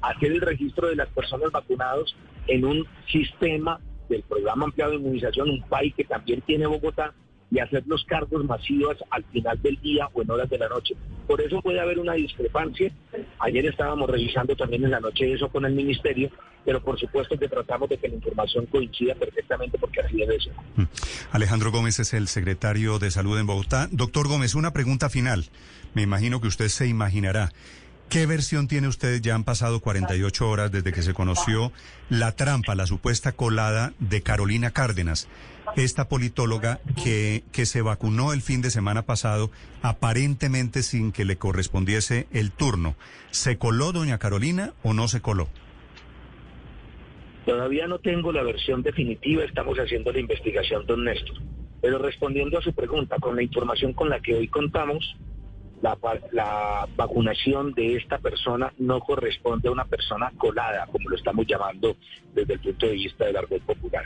hacer 0.02 0.32
el 0.32 0.42
registro 0.42 0.90
de 0.90 0.95
las 0.95 1.08
personas 1.10 1.52
vacunadas 1.52 2.16
en 2.48 2.66
un 2.66 2.86
sistema 3.12 3.80
del 4.10 4.22
programa 4.24 4.66
ampliado 4.66 4.92
de 4.92 4.98
inmunización, 4.98 5.50
un 5.50 5.62
PAI 5.64 5.92
que 5.92 6.03
también 6.03 6.42
tiene 6.42 6.68
Bogotá, 6.68 7.14
y 7.54 7.60
hacer 7.60 7.84
los 7.86 8.04
cargos 8.06 8.44
masivos 8.46 8.98
al 9.12 9.24
final 9.26 9.62
del 9.62 9.80
día 9.80 10.10
o 10.12 10.24
en 10.24 10.32
horas 10.32 10.50
de 10.50 10.58
la 10.58 10.68
noche. 10.68 10.96
Por 11.28 11.40
eso 11.40 11.62
puede 11.62 11.80
haber 11.80 12.00
una 12.00 12.14
discrepancia. 12.14 12.92
Ayer 13.40 13.68
estábamos 13.68 14.10
revisando 14.10 14.56
también 14.56 14.84
en 14.86 14.92
la 14.92 15.00
noche 15.00 15.32
eso 15.32 15.48
con 15.50 15.64
el 15.64 15.74
ministerio, 15.74 16.32
pero 16.66 16.82
por 16.82 17.00
supuesto 17.00 17.38
que 17.38 17.48
tratamos 17.48 17.90
de 17.90 17.98
que 17.98 18.08
la 18.08 18.16
información 18.16 18.66
coincida 18.66 19.14
perfectamente 19.14 19.78
porque 19.78 20.02
así 20.02 20.18
debe 20.18 20.40
ser. 20.40 20.54
Mm. 20.78 20.84
Alejandro 21.32 21.72
Gómez 21.72 22.00
es 22.00 22.16
el 22.16 22.28
secretario 22.28 22.98
de 22.98 23.12
Salud 23.12 23.38
en 23.38 23.46
Bogotá. 23.46 23.88
Doctor 23.92 24.28
Gómez, 24.28 24.56
una 24.56 24.74
pregunta 24.74 25.10
final. 25.10 25.46
Me 25.94 26.02
imagino 26.02 26.42
que 26.42 26.48
usted 26.48 26.70
se 26.70 26.88
imaginará. 26.88 27.52
¿Qué 28.10 28.26
versión 28.26 28.68
tiene 28.68 28.88
usted? 28.88 29.22
Ya 29.22 29.34
han 29.36 29.44
pasado 29.44 29.80
48 29.80 30.50
horas 30.50 30.72
desde 30.72 30.92
que 30.92 31.02
se 31.02 31.14
conoció 31.14 31.72
la 32.10 32.32
trampa, 32.32 32.76
la 32.76 32.86
supuesta 32.86 33.32
colada 33.32 33.94
de 34.00 34.22
Carolina 34.22 34.72
Cárdenas, 34.72 35.28
esta 35.75 36.08
politóloga 36.08 36.80
que, 37.03 37.43
que 37.51 37.66
se 37.66 37.82
vacunó 37.82 38.33
el 38.33 38.42
fin 38.42 38.61
de 38.61 38.72
semana 38.72 39.03
pasado, 39.03 39.51
aparentemente 39.82 40.83
sin 40.83 41.11
que 41.11 41.25
le 41.25 41.38
correspondiese 41.38 42.27
el 42.32 42.51
turno. 42.51 42.95
¿Se 43.32 43.58
coló 43.58 43.92
doña 43.92 44.19
Carolina 44.19 44.74
o 44.83 44.93
no 44.93 45.08
se 45.08 45.22
coló? 45.22 45.48
Todavía 47.45 47.88
no 47.88 48.00
tengo 48.00 48.32
la 48.32 48.43
versión 48.43 48.83
definitiva, 48.83 49.43
estamos 49.43 49.77
haciendo 49.77 50.11
la 50.11 50.19
investigación, 50.19 50.85
don 50.85 51.03
Néstor. 51.03 51.38
Pero 51.82 51.98
respondiendo 51.98 52.58
a 52.58 52.61
su 52.61 52.74
pregunta, 52.74 53.17
con 53.19 53.35
la 53.35 53.43
información 53.43 53.92
con 53.92 54.09
la 54.09 54.22
que 54.22 54.35
hoy 54.35 54.48
contamos, 54.48 55.17
la, 56.32 56.88
vacunación 56.95 57.74
de 57.74 57.98
esta 57.98 58.17
persona 58.19 58.74
no 58.77 59.01
corresponde 59.01 59.67
a 59.67 59.72
una 59.72 59.85
persona 59.85 60.32
colada, 60.38 60.88
como 60.90 61.09
lo 61.09 61.16
estamos 61.17 61.45
llamando 61.45 61.98
desde 62.33 62.53
el 62.53 62.59
punto 62.59 62.85
de 62.85 62.93
vista 62.93 63.25
del 63.25 63.35
árbol 63.35 63.59
popular. 63.61 64.06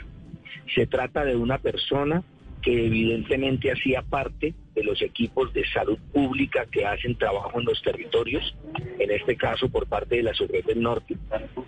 Se 0.74 0.86
trata 0.86 1.24
de 1.24 1.36
una 1.36 1.58
persona 1.58 2.22
que 2.62 2.86
evidentemente 2.86 3.70
hacía 3.70 4.02
parte 4.02 4.54
de 4.74 4.84
los 4.84 5.00
equipos 5.02 5.52
de 5.52 5.66
salud 5.68 5.98
pública 6.12 6.66
que 6.70 6.84
hacen 6.84 7.16
trabajo 7.16 7.58
en 7.60 7.66
los 7.66 7.80
territorios, 7.82 8.56
en 8.98 9.10
este 9.10 9.36
caso 9.36 9.68
por 9.68 9.86
parte 9.86 10.16
de 10.16 10.22
la 10.22 10.34
Subred 10.34 10.64
del 10.64 10.82
Norte. 10.82 11.16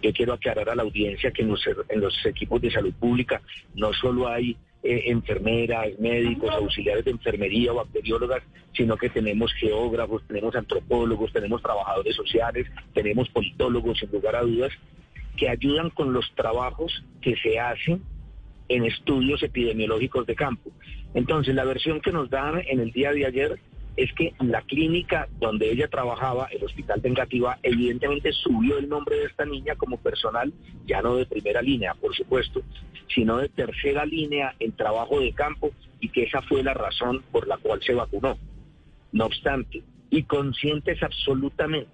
Yo 0.02 0.12
quiero 0.12 0.32
aclarar 0.32 0.68
a 0.70 0.74
la 0.74 0.82
audiencia 0.82 1.30
que 1.30 1.42
en 1.42 1.48
los, 1.48 1.64
en 1.66 2.00
los 2.00 2.14
equipos 2.26 2.60
de 2.60 2.70
salud 2.70 2.92
pública 2.94 3.40
no 3.74 3.92
solo 3.92 4.28
hay 4.28 4.56
eh, 4.82 5.04
enfermeras, 5.06 5.88
médicos, 5.98 6.50
auxiliares 6.50 7.04
de 7.04 7.10
enfermería 7.10 7.72
o 7.72 7.76
bacteriólogas, 7.76 8.42
sino 8.74 8.96
que 8.96 9.10
tenemos 9.10 9.52
geógrafos, 9.54 10.22
tenemos 10.26 10.54
antropólogos, 10.56 11.32
tenemos 11.32 11.62
trabajadores 11.62 12.16
sociales, 12.16 12.66
tenemos 12.94 13.28
politólogos, 13.28 13.98
sin 13.98 14.10
lugar 14.10 14.36
a 14.36 14.42
dudas, 14.42 14.72
que 15.36 15.48
ayudan 15.48 15.90
con 15.90 16.12
los 16.12 16.32
trabajos 16.34 17.04
que 17.20 17.36
se 17.36 17.58
hacen 17.58 18.02
en 18.70 18.84
estudios 18.84 19.42
epidemiológicos 19.42 20.26
de 20.26 20.36
campo. 20.36 20.70
Entonces, 21.12 21.55
la 21.55 21.65
versión 21.65 22.00
que 22.00 22.12
nos 22.12 22.31
dan 22.31 22.62
en 22.66 22.81
el 22.81 22.92
día 22.92 23.12
de 23.12 23.26
ayer 23.26 23.60
es 23.97 24.12
que 24.15 24.32
la 24.39 24.62
clínica 24.62 25.28
donde 25.40 25.70
ella 25.70 25.89
trabajaba, 25.89 26.47
el 26.47 26.65
Hospital 26.65 27.02
de 27.02 27.12
evidentemente 27.65 28.32
subió 28.32 28.78
el 28.78 28.89
nombre 28.89 29.16
de 29.16 29.24
esta 29.26 29.44
niña 29.44 29.74
como 29.74 29.99
personal, 29.99 30.52
ya 30.86 31.02
no 31.02 31.16
de 31.16 31.26
primera 31.26 31.60
línea, 31.60 31.94
por 31.94 32.15
supuesto, 32.15 32.62
sino 33.12 33.39
de 33.39 33.49
tercera 33.49 34.07
línea 34.07 34.55
en 34.60 34.73
trabajo 34.73 35.20
de 35.20 35.32
campo 35.32 35.73
y 35.99 36.08
que 36.08 36.23
esa 36.23 36.40
fue 36.42 36.62
la 36.62 36.73
razón 36.73 37.23
por 37.32 37.49
la 37.49 37.58
cual 37.58 37.82
se 37.82 37.92
vacunó. 37.92 38.39
No 39.12 39.26
obstante, 39.26 39.82
y 40.10 40.23
conscientes 40.23 41.02
absolutamente 41.02 41.90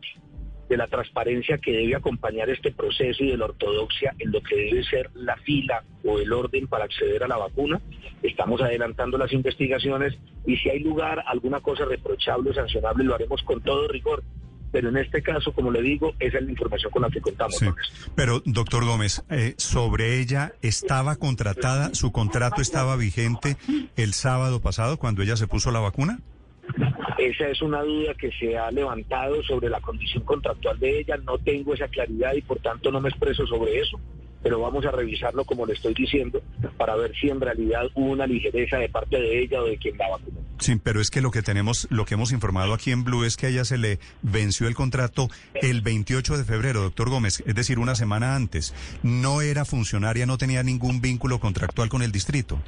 de 0.68 0.76
la 0.76 0.86
transparencia 0.86 1.58
que 1.58 1.72
debe 1.72 1.96
acompañar 1.96 2.50
este 2.50 2.72
proceso 2.72 3.22
y 3.22 3.30
de 3.30 3.36
la 3.36 3.46
ortodoxia 3.46 4.14
en 4.18 4.32
lo 4.32 4.42
que 4.42 4.56
debe 4.56 4.84
ser 4.84 5.10
la 5.14 5.36
fila 5.38 5.84
o 6.04 6.18
el 6.18 6.32
orden 6.32 6.66
para 6.66 6.84
acceder 6.84 7.22
a 7.22 7.28
la 7.28 7.36
vacuna. 7.36 7.80
Estamos 8.22 8.60
adelantando 8.60 9.18
las 9.18 9.32
investigaciones 9.32 10.18
y 10.46 10.56
si 10.56 10.68
hay 10.68 10.80
lugar 10.80 11.22
alguna 11.26 11.60
cosa 11.60 11.84
reprochable 11.84 12.50
o 12.50 12.54
sancionable 12.54 13.04
lo 13.04 13.14
haremos 13.14 13.42
con 13.42 13.60
todo 13.62 13.88
rigor. 13.88 14.22
Pero 14.72 14.88
en 14.88 14.96
este 14.96 15.22
caso, 15.22 15.52
como 15.52 15.70
le 15.70 15.80
digo, 15.80 16.12
esa 16.18 16.38
es 16.38 16.44
la 16.44 16.50
información 16.50 16.90
con 16.90 17.02
la 17.02 17.08
que 17.08 17.20
contamos. 17.20 17.58
Pero, 18.14 18.42
doctor 18.44 18.84
Gómez, 18.84 19.24
eh, 19.30 19.54
sobre 19.56 20.20
ella 20.20 20.52
estaba 20.60 21.16
contratada, 21.16 21.94
su 21.94 22.12
contrato 22.12 22.60
estaba 22.60 22.96
vigente 22.96 23.56
el 23.96 24.12
sábado 24.12 24.60
pasado 24.60 24.98
cuando 24.98 25.22
ella 25.22 25.36
se 25.36 25.46
puso 25.46 25.70
la 25.70 25.80
vacuna. 25.80 26.18
Esa 27.18 27.48
es 27.48 27.62
una 27.62 27.82
duda 27.82 28.14
que 28.14 28.30
se 28.32 28.58
ha 28.58 28.70
levantado 28.70 29.42
sobre 29.42 29.70
la 29.70 29.80
condición 29.80 30.24
contractual 30.24 30.78
de 30.78 31.00
ella. 31.00 31.16
No 31.16 31.38
tengo 31.38 31.74
esa 31.74 31.88
claridad 31.88 32.34
y 32.34 32.42
por 32.42 32.58
tanto 32.58 32.90
no 32.90 33.00
me 33.00 33.08
expreso 33.08 33.46
sobre 33.46 33.80
eso. 33.80 33.98
Pero 34.42 34.60
vamos 34.60 34.84
a 34.84 34.90
revisarlo 34.90 35.44
como 35.44 35.66
le 35.66 35.72
estoy 35.72 35.94
diciendo 35.94 36.40
para 36.76 36.94
ver 36.94 37.12
si 37.18 37.28
en 37.28 37.40
realidad 37.40 37.86
hubo 37.94 38.10
una 38.10 38.26
ligereza 38.26 38.76
de 38.76 38.88
parte 38.88 39.18
de 39.18 39.42
ella 39.42 39.62
o 39.62 39.64
de 39.64 39.78
quien 39.78 39.96
la 39.96 40.08
vacunó. 40.10 40.40
Sí, 40.58 40.76
pero 40.82 41.00
es 41.00 41.10
que 41.10 41.20
lo 41.20 41.30
que 41.30 41.42
tenemos, 41.42 41.86
lo 41.90 42.04
que 42.04 42.14
hemos 42.14 42.32
informado 42.32 42.72
aquí 42.74 42.90
en 42.90 43.02
Blue 43.02 43.24
es 43.24 43.36
que 43.36 43.46
a 43.46 43.48
ella 43.48 43.64
se 43.64 43.78
le 43.78 43.98
venció 44.22 44.68
el 44.68 44.74
contrato 44.74 45.28
el 45.54 45.80
28 45.80 46.36
de 46.38 46.44
febrero, 46.44 46.82
doctor 46.82 47.10
Gómez, 47.10 47.42
es 47.46 47.54
decir, 47.54 47.78
una 47.78 47.94
semana 47.94 48.36
antes. 48.36 48.74
No 49.02 49.40
era 49.40 49.64
funcionaria, 49.64 50.26
no 50.26 50.38
tenía 50.38 50.62
ningún 50.62 51.00
vínculo 51.00 51.40
contractual 51.40 51.88
con 51.88 52.02
el 52.02 52.12
distrito. 52.12 52.60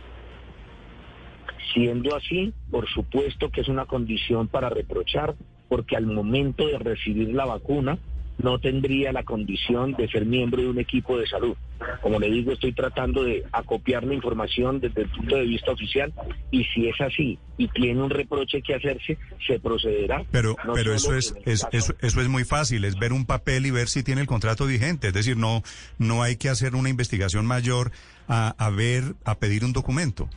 Siendo 1.75 2.17
así, 2.17 2.53
por 2.71 2.89
supuesto 2.89 3.51
que 3.51 3.61
es 3.61 3.69
una 3.69 3.87
condición 3.87 4.49
para 4.49 4.69
reprochar, 4.71 5.35
porque 5.69 5.97
al 5.97 6.07
momento 6.07 6.67
de 6.67 6.79
recibir 6.79 7.29
la 7.35 7.45
vacuna 7.45 7.99
no 8.39 8.59
tendría 8.59 9.13
la 9.13 9.25
condición 9.25 9.93
de 9.95 10.09
ser 10.09 10.25
miembro 10.25 10.63
de 10.63 10.69
un 10.69 10.79
equipo 10.79 11.19
de 11.19 11.27
salud. 11.27 11.57
Como 12.01 12.19
le 12.19 12.31
digo, 12.31 12.53
estoy 12.53 12.73
tratando 12.73 13.25
de 13.25 13.45
acopiar 13.53 14.05
la 14.05 14.15
información 14.15 14.81
desde 14.81 15.03
el 15.03 15.09
punto 15.09 15.37
de 15.37 15.43
vista 15.45 15.73
oficial 15.73 16.13
y 16.51 16.65
si 16.65 16.89
es 16.89 17.01
así 17.01 17.39
y 17.57 17.69
tiene 17.69 18.01
un 18.03 18.11
reproche 18.11 18.63
que 18.63 18.75
hacerse, 18.75 19.19
se 19.47 19.59
procederá. 19.59 20.25
Pero, 20.31 20.57
pero 20.75 20.95
eso 20.95 21.15
es, 21.15 21.35
eso, 21.45 21.95
eso 22.01 22.21
es 22.21 22.29
muy 22.29 22.45
fácil, 22.45 22.85
es 22.85 22.99
ver 22.99 23.13
un 23.13 23.27
papel 23.27 23.67
y 23.67 23.71
ver 23.71 23.89
si 23.89 24.03
tiene 24.03 24.21
el 24.21 24.27
contrato 24.27 24.67
vigente. 24.67 25.09
Es 25.09 25.15
decir, 25.15 25.37
no, 25.37 25.63
no 25.99 26.23
hay 26.23 26.37
que 26.37 26.49
hacer 26.49 26.75
una 26.75 26.89
investigación 26.89 27.47
mayor 27.47 27.91
a, 28.29 28.55
a 28.59 28.71
ver, 28.71 29.15
a 29.25 29.37
pedir 29.37 29.65
un 29.65 29.73
documento. 29.73 30.29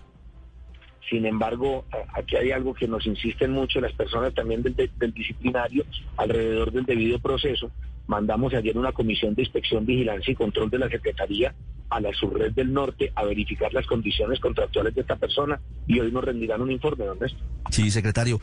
Sin 1.11 1.25
embargo, 1.25 1.83
aquí 2.13 2.37
hay 2.37 2.51
algo 2.51 2.73
que 2.73 2.87
nos 2.87 3.05
insisten 3.05 3.51
mucho 3.51 3.81
las 3.81 3.91
personas 3.91 4.33
también 4.33 4.63
del, 4.63 5.13
disciplinario 5.13 5.83
alrededor 6.15 6.71
del 6.71 6.85
debido 6.85 7.19
proceso. 7.19 7.69
Mandamos 8.07 8.53
ayer 8.53 8.77
una 8.77 8.91
comisión 8.91 9.35
de 9.35 9.43
inspección, 9.43 9.85
vigilancia 9.85 10.31
y 10.31 10.35
control 10.35 10.69
de 10.69 10.79
la 10.79 10.89
Secretaría 10.89 11.53
a 11.91 11.99
la 11.99 12.13
subred 12.13 12.53
del 12.53 12.73
norte 12.73 13.11
a 13.15 13.25
verificar 13.25 13.71
las 13.73 13.85
condiciones 13.85 14.39
contractuales 14.39 14.95
de 14.95 15.01
esta 15.01 15.17
persona 15.17 15.59
y 15.87 15.99
hoy 15.99 16.09
nos 16.11 16.23
rendirán 16.23 16.61
un 16.61 16.71
informe, 16.71 17.05
¿dónde 17.05 17.27
está? 17.27 17.39
Sí, 17.69 17.91
secretario. 17.91 18.39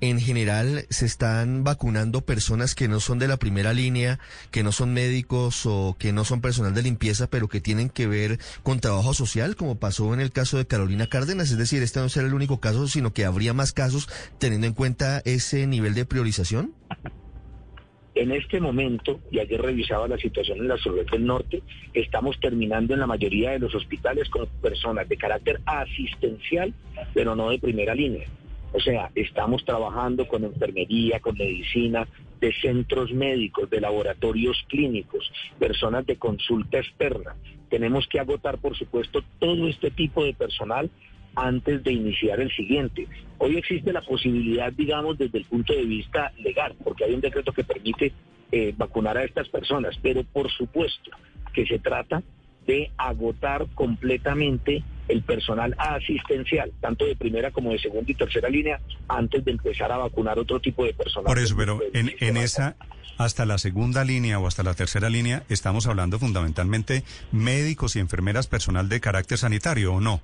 En 0.00 0.20
general 0.20 0.84
se 0.90 1.06
están 1.06 1.62
vacunando 1.62 2.20
personas 2.22 2.74
que 2.74 2.88
no 2.88 2.98
son 2.98 3.20
de 3.20 3.28
la 3.28 3.36
primera 3.36 3.72
línea, 3.72 4.18
que 4.50 4.64
no 4.64 4.72
son 4.72 4.92
médicos 4.92 5.64
o 5.64 5.96
que 5.98 6.12
no 6.12 6.24
son 6.24 6.40
personal 6.40 6.74
de 6.74 6.82
limpieza, 6.82 7.28
pero 7.28 7.48
que 7.48 7.60
tienen 7.60 7.88
que 7.88 8.08
ver 8.08 8.38
con 8.64 8.80
trabajo 8.80 9.14
social, 9.14 9.54
como 9.54 9.78
pasó 9.78 10.12
en 10.12 10.20
el 10.20 10.32
caso 10.32 10.58
de 10.58 10.66
Carolina 10.66 11.06
Cárdenas. 11.06 11.50
Es 11.50 11.58
decir, 11.58 11.82
este 11.82 12.00
no 12.00 12.08
será 12.08 12.26
el 12.26 12.34
único 12.34 12.58
caso, 12.60 12.88
sino 12.88 13.12
que 13.12 13.24
habría 13.24 13.54
más 13.54 13.72
casos 13.72 14.08
teniendo 14.38 14.66
en 14.66 14.74
cuenta 14.74 15.22
ese 15.24 15.66
nivel 15.68 15.94
de 15.94 16.04
priorización. 16.04 16.74
En 18.18 18.32
este 18.32 18.60
momento, 18.60 19.20
y 19.30 19.38
ayer 19.38 19.62
revisaba 19.62 20.08
la 20.08 20.18
situación 20.18 20.58
en 20.58 20.66
la 20.66 20.76
ciudad 20.76 21.06
del 21.06 21.24
norte, 21.24 21.62
estamos 21.94 22.40
terminando 22.40 22.92
en 22.92 22.98
la 22.98 23.06
mayoría 23.06 23.52
de 23.52 23.60
los 23.60 23.72
hospitales 23.76 24.28
con 24.28 24.48
personas 24.60 25.08
de 25.08 25.16
carácter 25.16 25.60
asistencial, 25.64 26.74
pero 27.14 27.36
no 27.36 27.50
de 27.50 27.60
primera 27.60 27.94
línea. 27.94 28.26
O 28.72 28.80
sea, 28.80 29.12
estamos 29.14 29.64
trabajando 29.64 30.26
con 30.26 30.42
enfermería, 30.42 31.20
con 31.20 31.38
medicina, 31.38 32.08
de 32.40 32.52
centros 32.54 33.12
médicos, 33.12 33.70
de 33.70 33.80
laboratorios 33.80 34.64
clínicos, 34.66 35.30
personas 35.60 36.04
de 36.04 36.16
consulta 36.16 36.78
externa. 36.78 37.36
Tenemos 37.70 38.08
que 38.08 38.18
agotar, 38.18 38.58
por 38.58 38.76
supuesto, 38.76 39.22
todo 39.38 39.68
este 39.68 39.92
tipo 39.92 40.24
de 40.24 40.34
personal 40.34 40.90
antes 41.38 41.84
de 41.84 41.92
iniciar 41.92 42.40
el 42.40 42.50
siguiente. 42.50 43.06
Hoy 43.38 43.56
existe 43.56 43.92
la 43.92 44.02
posibilidad, 44.02 44.72
digamos, 44.72 45.16
desde 45.16 45.38
el 45.38 45.44
punto 45.44 45.72
de 45.72 45.84
vista 45.84 46.32
legal, 46.38 46.74
porque 46.82 47.04
hay 47.04 47.14
un 47.14 47.20
decreto 47.20 47.52
que 47.52 47.62
permite 47.62 48.12
eh, 48.50 48.74
vacunar 48.76 49.16
a 49.16 49.24
estas 49.24 49.48
personas, 49.48 49.96
pero 50.02 50.24
por 50.24 50.50
supuesto 50.50 51.10
que 51.52 51.64
se 51.66 51.78
trata 51.78 52.22
de 52.66 52.90
agotar 52.98 53.66
completamente 53.74 54.82
el 55.06 55.22
personal 55.22 55.74
asistencial, 55.78 56.72
tanto 56.80 57.06
de 57.06 57.16
primera 57.16 57.50
como 57.50 57.70
de 57.70 57.78
segunda 57.78 58.10
y 58.10 58.14
tercera 58.14 58.48
línea, 58.48 58.80
antes 59.08 59.44
de 59.44 59.52
empezar 59.52 59.90
a 59.92 59.96
vacunar 59.96 60.38
otro 60.38 60.60
tipo 60.60 60.84
de 60.84 60.92
personal. 60.92 61.24
Por 61.24 61.38
eso, 61.38 61.56
pero 61.56 61.80
en, 61.94 62.12
en 62.18 62.36
esa, 62.36 62.76
hasta 63.16 63.46
la 63.46 63.58
segunda 63.58 64.04
línea 64.04 64.38
o 64.38 64.46
hasta 64.46 64.64
la 64.64 64.74
tercera 64.74 65.08
línea, 65.08 65.44
estamos 65.48 65.86
hablando 65.86 66.18
fundamentalmente 66.18 67.04
médicos 67.32 67.96
y 67.96 68.00
enfermeras, 68.00 68.48
personal 68.48 68.88
de 68.88 69.00
carácter 69.00 69.38
sanitario, 69.38 69.94
¿o 69.94 70.00
no? 70.00 70.20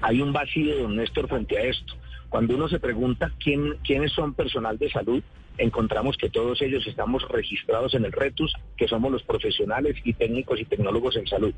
Hay 0.00 0.20
un 0.20 0.32
vacío, 0.32 0.82
don 0.82 0.96
Néstor, 0.96 1.28
frente 1.28 1.58
a 1.58 1.62
esto. 1.62 1.94
Cuando 2.28 2.54
uno 2.54 2.68
se 2.68 2.80
pregunta 2.80 3.30
quién, 3.38 3.76
quiénes 3.84 4.12
son 4.12 4.34
personal 4.34 4.78
de 4.78 4.90
salud, 4.90 5.22
encontramos 5.58 6.16
que 6.16 6.30
todos 6.30 6.62
ellos 6.62 6.86
estamos 6.86 7.26
registrados 7.28 7.94
en 7.94 8.04
el 8.04 8.12
RETUS, 8.12 8.54
que 8.76 8.88
somos 8.88 9.12
los 9.12 9.22
profesionales 9.22 9.96
y 10.04 10.14
técnicos 10.14 10.60
y 10.60 10.64
tecnólogos 10.64 11.16
en 11.16 11.26
salud. 11.26 11.54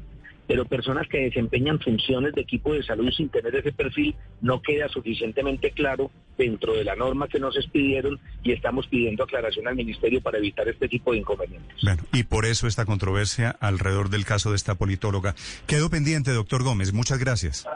pero 0.47 0.67
personas 0.67 1.09
que 1.09 1.19
desempeñan 1.19 1.81
funciones 1.81 2.35
de 2.35 2.43
equipo 2.43 2.75
de 2.75 2.83
salud 2.83 3.11
sin 3.13 3.29
tener 3.29 3.55
ese 3.57 3.73
perfil 3.73 4.15
no 4.43 4.61
queda 4.61 4.89
suficientemente 4.89 5.71
claro 5.71 6.11
dentro 6.37 6.75
de 6.75 6.85
la 6.85 6.97
norma 6.97 7.29
que 7.29 7.39
nos 7.39 7.57
expidieron 7.57 8.21
y 8.43 8.53
estamos 8.53 8.87
pidiendo 8.89 9.25
aclaración 9.25 9.69
al 9.69 9.77
Ministerio 9.77 10.21
para 10.21 10.39
evitar 10.39 10.69
este 10.69 10.89
tipo 10.89 11.13
de 11.13 11.19
inconvenientes. 11.19 11.79
Bueno, 11.83 12.03
y 12.13 12.25
por 12.25 12.45
eso 12.45 12.67
esta 12.67 12.85
controversia 12.85 13.57
alrededor 13.61 14.11
del 14.11 14.25
caso 14.25 14.51
de 14.51 14.57
esta 14.57 14.75
politóloga. 14.75 15.35
Quedo 15.67 15.89
pendiente, 15.89 16.33
doctor 16.33 16.63
Gómez. 16.63 16.93
Muchas 16.93 17.19
gracias. 17.19 17.67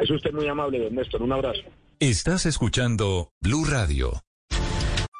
Es 0.00 0.10
usted 0.10 0.32
muy 0.32 0.48
amable, 0.48 0.78
don 0.80 0.94
Néstor. 0.94 1.22
Un 1.22 1.32
abrazo. 1.32 1.62
Estás 1.98 2.46
escuchando 2.46 3.30
Blue 3.40 3.66
Radio. 3.66 4.22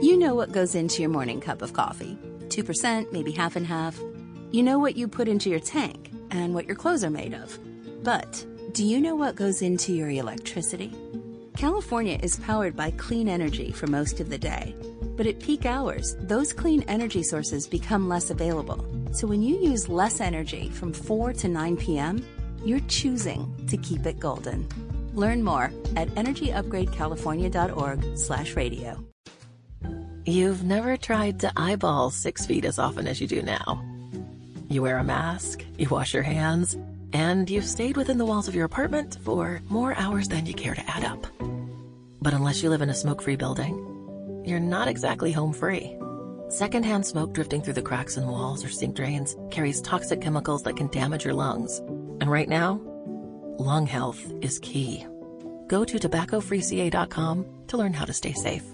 You 0.00 0.16
know 0.16 0.34
what 0.34 0.50
goes 0.50 0.74
into 0.74 1.02
your 1.02 1.10
morning 1.10 1.42
cup 1.42 1.60
of 1.60 1.74
coffee 1.74 2.16
2%, 2.48 3.12
maybe 3.12 3.32
half 3.32 3.54
and 3.54 3.66
half. 3.66 4.00
You 4.50 4.62
know 4.62 4.78
what 4.78 4.96
you 4.96 5.06
put 5.06 5.28
into 5.28 5.50
your 5.50 5.60
tank 5.60 6.10
and 6.30 6.54
what 6.54 6.66
your 6.66 6.74
clothes 6.74 7.04
are 7.04 7.10
made 7.10 7.34
of. 7.34 7.58
But 8.02 8.46
do 8.72 8.82
you 8.82 8.98
know 8.98 9.14
what 9.14 9.36
goes 9.36 9.60
into 9.60 9.92
your 9.92 10.08
electricity? 10.08 10.94
California 11.54 12.18
is 12.22 12.38
powered 12.38 12.74
by 12.74 12.92
clean 12.92 13.28
energy 13.28 13.72
for 13.72 13.88
most 13.88 14.20
of 14.20 14.30
the 14.30 14.38
day. 14.38 14.74
But 15.18 15.26
at 15.26 15.38
peak 15.38 15.66
hours, 15.66 16.16
those 16.20 16.54
clean 16.54 16.82
energy 16.88 17.22
sources 17.22 17.66
become 17.66 18.08
less 18.08 18.30
available. 18.30 18.82
So 19.12 19.26
when 19.26 19.42
you 19.42 19.58
use 19.58 19.90
less 19.90 20.22
energy 20.22 20.70
from 20.70 20.94
4 20.94 21.34
to 21.34 21.48
9 21.48 21.76
p.m., 21.76 22.24
you're 22.64 22.80
choosing 22.88 23.54
to 23.68 23.76
keep 23.76 24.06
it 24.06 24.18
golden. 24.18 24.66
Learn 25.14 25.42
more 25.42 25.72
at 25.96 26.08
energyupgradecalifornia.org 26.10 28.18
slash 28.18 28.56
radio. 28.56 29.04
You've 30.24 30.62
never 30.62 30.96
tried 30.96 31.40
to 31.40 31.52
eyeball 31.56 32.10
six 32.10 32.46
feet 32.46 32.64
as 32.64 32.78
often 32.78 33.06
as 33.06 33.20
you 33.20 33.26
do 33.26 33.42
now. 33.42 33.84
You 34.68 34.82
wear 34.82 34.98
a 34.98 35.04
mask, 35.04 35.64
you 35.78 35.88
wash 35.88 36.14
your 36.14 36.22
hands, 36.22 36.76
and 37.12 37.50
you've 37.50 37.64
stayed 37.64 37.96
within 37.96 38.18
the 38.18 38.24
walls 38.24 38.46
of 38.46 38.54
your 38.54 38.66
apartment 38.66 39.18
for 39.24 39.60
more 39.68 39.94
hours 39.96 40.28
than 40.28 40.46
you 40.46 40.54
care 40.54 40.74
to 40.74 40.90
add 40.90 41.04
up. 41.04 41.26
But 42.22 42.34
unless 42.34 42.62
you 42.62 42.70
live 42.70 42.82
in 42.82 42.90
a 42.90 42.94
smoke-free 42.94 43.36
building, 43.36 44.44
you're 44.46 44.60
not 44.60 44.88
exactly 44.88 45.32
home 45.32 45.52
free. 45.52 45.96
Secondhand 46.50 47.06
smoke 47.06 47.32
drifting 47.32 47.62
through 47.62 47.74
the 47.74 47.82
cracks 47.82 48.16
in 48.16 48.26
walls 48.26 48.64
or 48.64 48.68
sink 48.68 48.94
drains 48.94 49.36
carries 49.50 49.80
toxic 49.80 50.20
chemicals 50.20 50.62
that 50.64 50.76
can 50.76 50.88
damage 50.88 51.24
your 51.24 51.34
lungs. 51.34 51.78
And 52.20 52.30
right 52.30 52.48
now, 52.48 52.80
lung 53.60 53.86
health 53.86 54.32
is 54.40 54.58
key. 54.60 55.06
Go 55.66 55.84
to 55.84 55.98
tobaccofreeca.com 55.98 57.46
to 57.68 57.76
learn 57.76 57.92
how 57.92 58.06
to 58.06 58.12
stay 58.12 58.32
safe. 58.32 58.64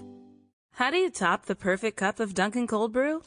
How 0.71 0.89
do 0.89 0.97
you 0.97 1.09
top 1.09 1.45
the 1.45 1.55
perfect 1.55 1.97
cup 1.97 2.19
of 2.19 2.33
Dunkin' 2.33 2.67
Cold 2.67 2.93
Brew? 2.93 3.21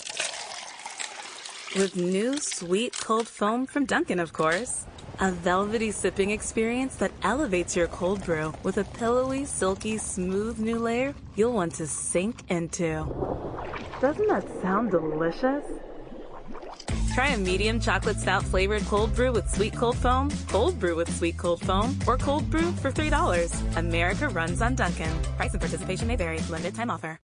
With 1.77 1.97
new 1.97 2.39
sweet 2.39 2.97
cold 2.99 3.29
foam 3.29 3.67
from 3.67 3.85
Dunkin', 3.85 4.21
of 4.21 4.33
course. 4.33 4.87
A 5.21 5.31
velvety 5.31 5.91
sipping 5.91 6.31
experience 6.31 6.97
that 6.97 7.13
elevates 7.23 7.77
your 7.77 7.89
cold 7.89 8.25
brew 8.25 8.55
with 8.63 8.79
a 8.79 8.85
pillowy, 8.85 9.45
silky, 9.45 9.99
smooth 9.99 10.59
new 10.59 10.79
layer 10.79 11.15
you'll 11.37 11.53
want 11.53 11.75
to 11.75 11.87
sink 11.87 12.43
into. 12.49 13.05
Doesn't 14.01 14.29
that 14.29 14.49
sound 14.63 14.93
delicious? 14.93 15.65
Try 17.15 17.29
a 17.29 17.39
medium 17.39 17.81
chocolate 17.81 18.19
stout 18.19 18.43
flavored 18.43 18.85
cold 18.87 19.15
brew 19.15 19.33
with 19.33 19.49
sweet 19.51 19.75
cold 19.75 19.97
foam, 19.97 20.31
cold 20.49 20.79
brew 20.81 20.97
with 20.97 21.15
sweet 21.15 21.37
cold 21.37 21.61
foam, 21.61 21.99
or 22.07 22.17
cold 22.17 22.49
brew 22.51 22.73
for 22.73 22.91
$3. 22.91 23.77
America 23.77 24.29
runs 24.29 24.63
on 24.63 24.75
Duncan. 24.75 25.23
Price 25.37 25.53
and 25.53 25.61
participation 25.61 26.09
may 26.09 26.17
vary. 26.17 26.39
Limited 26.49 26.75
time 26.75 26.91
offer. 26.91 27.19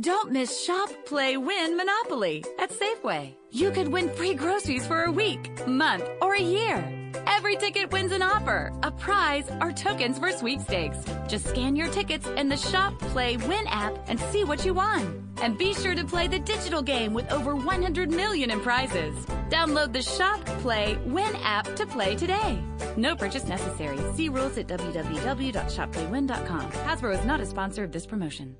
Don't 0.00 0.32
miss 0.32 0.64
Shop, 0.64 0.88
Play, 1.04 1.36
Win 1.36 1.76
Monopoly 1.76 2.44
at 2.58 2.70
Safeway. 2.70 3.41
You 3.54 3.70
could 3.70 3.88
win 3.88 4.08
free 4.08 4.32
groceries 4.32 4.86
for 4.86 5.02
a 5.02 5.12
week, 5.12 5.66
month, 5.66 6.08
or 6.22 6.34
a 6.34 6.40
year. 6.40 6.82
Every 7.26 7.56
ticket 7.56 7.92
wins 7.92 8.10
an 8.10 8.22
offer, 8.22 8.72
a 8.82 8.90
prize, 8.90 9.44
or 9.60 9.72
tokens 9.72 10.18
for 10.18 10.32
sweepstakes. 10.32 10.96
Just 11.28 11.48
scan 11.48 11.76
your 11.76 11.88
tickets 11.88 12.26
in 12.38 12.48
the 12.48 12.56
Shop, 12.56 12.98
Play, 12.98 13.36
Win 13.36 13.66
app 13.66 13.92
and 14.08 14.18
see 14.18 14.44
what 14.44 14.64
you 14.64 14.72
won. 14.72 15.28
And 15.42 15.58
be 15.58 15.74
sure 15.74 15.94
to 15.94 16.04
play 16.04 16.28
the 16.28 16.38
digital 16.38 16.80
game 16.80 17.12
with 17.12 17.30
over 17.30 17.54
100 17.54 18.10
million 18.10 18.50
in 18.50 18.60
prizes. 18.60 19.14
Download 19.50 19.92
the 19.92 20.02
Shop, 20.02 20.42
Play, 20.62 20.96
Win 21.04 21.36
app 21.42 21.66
to 21.76 21.84
play 21.84 22.16
today. 22.16 22.58
No 22.96 23.14
purchase 23.14 23.44
necessary. 23.44 23.98
See 24.14 24.30
rules 24.30 24.56
at 24.56 24.66
www.shopplaywin.com. 24.66 26.70
Hasbro 26.70 27.18
is 27.18 27.24
not 27.26 27.40
a 27.40 27.46
sponsor 27.46 27.84
of 27.84 27.92
this 27.92 28.06
promotion. 28.06 28.56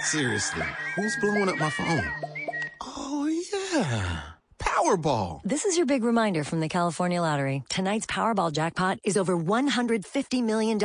Seriously, 0.00 0.66
who's 0.96 1.14
blowing 1.20 1.50
up 1.50 1.58
my 1.58 1.68
phone? 1.68 2.31
Yeah. 3.72 4.22
Powerball. 4.58 5.40
This 5.44 5.64
is 5.64 5.76
your 5.76 5.86
big 5.86 6.04
reminder 6.04 6.44
from 6.44 6.60
the 6.60 6.68
California 6.68 7.20
Lottery. 7.20 7.64
Tonight's 7.68 8.06
Powerball 8.06 8.52
jackpot 8.52 8.98
is 9.02 9.16
over 9.16 9.36
$150 9.36 10.42
million. 10.44 10.78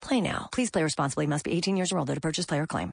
Play 0.00 0.20
now. 0.20 0.48
Please 0.50 0.70
play 0.70 0.82
responsibly. 0.82 1.26
Must 1.26 1.44
be 1.44 1.52
18 1.52 1.76
years 1.76 1.92
or 1.92 1.98
older 1.98 2.14
to 2.14 2.20
purchase 2.20 2.46
player 2.46 2.66
claim. 2.66 2.92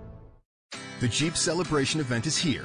The 1.01 1.07
Jeep 1.07 1.35
Celebration 1.35 1.99
event 1.99 2.27
is 2.27 2.37
here. 2.37 2.61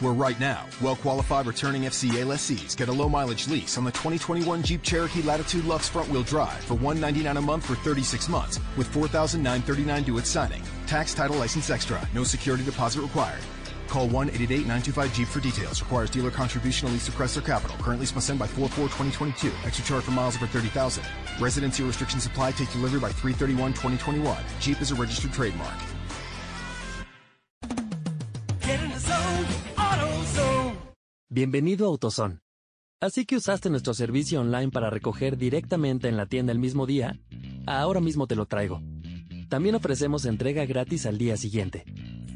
Where 0.00 0.12
right 0.12 0.38
now, 0.40 0.66
well 0.82 0.96
qualified 0.96 1.46
returning 1.46 1.82
FCA 1.82 2.26
lessees 2.26 2.74
get 2.74 2.88
a 2.88 2.92
low 2.92 3.08
mileage 3.08 3.46
lease 3.46 3.78
on 3.78 3.84
the 3.84 3.92
2021 3.92 4.64
Jeep 4.64 4.82
Cherokee 4.82 5.22
Latitude 5.22 5.64
Lux 5.64 5.88
front 5.88 6.08
wheel 6.08 6.24
drive 6.24 6.58
for 6.64 6.74
199 6.74 7.36
a 7.36 7.40
month 7.40 7.66
for 7.66 7.76
36 7.76 8.28
months 8.28 8.58
with 8.76 8.92
$4,939 8.92 10.04
due 10.06 10.18
at 10.18 10.26
signing. 10.26 10.60
Tax 10.88 11.14
title 11.14 11.36
license 11.36 11.70
extra. 11.70 12.04
No 12.12 12.24
security 12.24 12.64
deposit 12.64 13.00
required. 13.00 13.38
Call 13.86 14.08
1 14.08 14.30
888 14.30 14.66
925 14.66 15.14
Jeep 15.14 15.28
for 15.28 15.38
details. 15.38 15.80
Requires 15.80 16.10
dealer 16.10 16.32
contribution 16.32 16.88
at 16.88 16.94
least 16.94 17.06
to 17.06 17.12
Chrysler 17.12 17.46
Capital. 17.46 17.76
Currently 17.76 18.08
must 18.12 18.26
send 18.26 18.40
by 18.40 18.48
4 18.48 18.68
4 18.70 18.86
2022. 18.86 19.52
Extra 19.64 19.84
charge 19.84 20.02
for 20.02 20.10
miles 20.10 20.34
over 20.34 20.48
30,000. 20.48 21.04
Residency 21.38 21.84
restrictions 21.84 22.26
apply. 22.26 22.50
Take 22.50 22.72
delivery 22.72 22.98
by 22.98 23.12
331 23.12 23.70
2021. 23.74 24.36
Jeep 24.58 24.80
is 24.80 24.90
a 24.90 24.96
registered 24.96 25.32
trademark. 25.32 25.76
Bienvenido 31.30 31.86
a 31.86 31.88
AutoZone. 31.90 32.40
Así 33.00 33.24
que 33.24 33.36
usaste 33.36 33.70
nuestro 33.70 33.94
servicio 33.94 34.40
online 34.40 34.70
para 34.70 34.90
recoger 34.90 35.36
directamente 35.36 36.08
en 36.08 36.16
la 36.16 36.26
tienda 36.26 36.52
el 36.52 36.58
mismo 36.58 36.84
día, 36.84 37.20
ahora 37.66 38.00
mismo 38.00 38.26
te 38.26 38.34
lo 38.34 38.46
traigo. 38.46 38.82
También 39.48 39.74
ofrecemos 39.74 40.24
entrega 40.24 40.66
gratis 40.66 41.06
al 41.06 41.16
día 41.16 41.36
siguiente. 41.36 41.84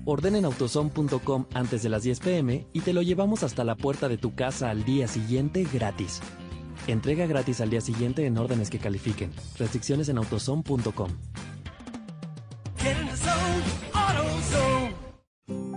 Ordena 0.05 0.39
en 0.39 0.45
autozone.com 0.45 1.47
antes 1.55 1.83
de 1.83 1.89
las 1.89 2.03
10 2.03 2.21
pm 2.21 2.67
y 2.73 2.81
te 2.81 2.93
lo 2.93 3.03
llevamos 3.03 3.43
hasta 3.43 3.65
la 3.65 3.75
puerta 3.75 4.09
de 4.09 4.19
tu 4.19 4.35
casa 4.35 4.71
al 4.71 4.85
día 4.85 5.09
siguiente 5.09 5.67
gratis. 5.73 6.21
Entrega 6.87 7.27
gratis 7.27 7.61
al 7.61 7.71
día 7.71 7.81
siguiente 7.81 8.27
en 8.27 8.39
órdenes 8.39 8.71
que 8.71 8.79
califiquen. 8.79 9.33
Restricciones 9.59 10.09
en 10.09 10.19
autozone.com. 10.19 11.11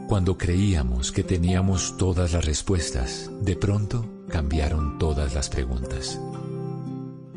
Cuando 0.08 0.38
creíamos 0.38 1.12
que 1.12 1.24
teníamos 1.24 1.98
todas 1.98 2.34
las 2.34 2.46
respuestas, 2.46 3.32
de 3.42 3.56
pronto 3.56 4.06
cambiaron 4.30 4.98
todas 4.98 5.34
las 5.34 5.50
preguntas. 5.50 6.20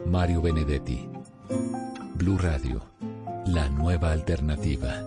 Mario 0.06 0.42
Benedetti, 0.42 1.08
Blue 2.14 2.38
Radio, 2.38 2.84
la 3.46 3.68
nueva 3.68 4.12
alternativa. 4.12 5.04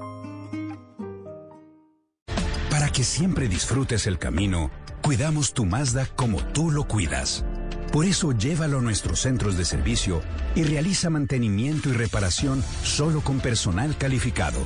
Para 2.70 2.90
que 2.90 3.04
siempre 3.04 3.48
disfrutes 3.48 4.08
el 4.08 4.18
camino, 4.18 4.72
Cuidamos 5.02 5.54
tu 5.54 5.66
Mazda 5.66 6.08
como 6.16 6.44
tú 6.54 6.70
lo 6.70 6.84
cuidas. 6.84 7.44
Por 7.92 8.06
eso 8.06 8.34
llévalo 8.34 8.80
a 8.80 8.82
nuestros 8.82 9.20
centros 9.20 9.58
de 9.58 9.66
servicio 9.66 10.22
y 10.56 10.64
realiza 10.64 11.10
mantenimiento 11.10 11.90
y 11.90 11.94
reparación 11.94 12.64
solo 12.84 13.22
con 13.22 13.40
personal 13.40 13.98
calificado. 13.98 14.60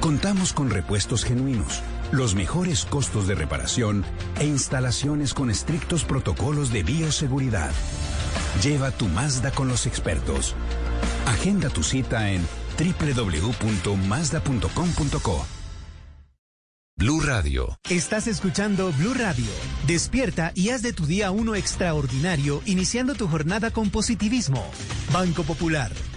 Contamos 0.00 0.52
con 0.52 0.70
repuestos 0.70 1.24
genuinos, 1.24 1.82
los 2.12 2.34
mejores 2.34 2.84
costos 2.84 3.26
de 3.26 3.34
reparación 3.34 4.04
e 4.38 4.46
instalaciones 4.46 5.34
con 5.34 5.50
estrictos 5.50 6.04
protocolos 6.04 6.72
de 6.72 6.82
bioseguridad. 6.82 7.72
Lleva 8.62 8.90
tu 8.90 9.08
Mazda 9.08 9.50
con 9.50 9.68
los 9.68 9.86
expertos. 9.86 10.54
Agenda 11.26 11.70
tu 11.70 11.82
cita 11.82 12.30
en 12.30 12.46
www.mazda.com.co. 12.78 15.46
Blue 16.98 17.20
Radio. 17.20 17.78
Estás 17.90 18.26
escuchando 18.26 18.90
Blue 18.92 19.12
Radio. 19.12 19.44
Despierta 19.86 20.52
y 20.54 20.70
haz 20.70 20.80
de 20.80 20.94
tu 20.94 21.04
día 21.04 21.30
uno 21.30 21.54
extraordinario 21.54 22.62
iniciando 22.64 23.14
tu 23.14 23.28
jornada 23.28 23.70
con 23.70 23.90
positivismo. 23.90 24.64
Banco 25.12 25.42
Popular. 25.42 25.92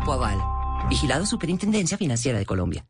Aval. 0.00 0.38
Vigilado 0.88 1.26
Superintendencia 1.26 1.98
Financiera 1.98 2.38
de 2.38 2.46
Colombia. 2.46 2.86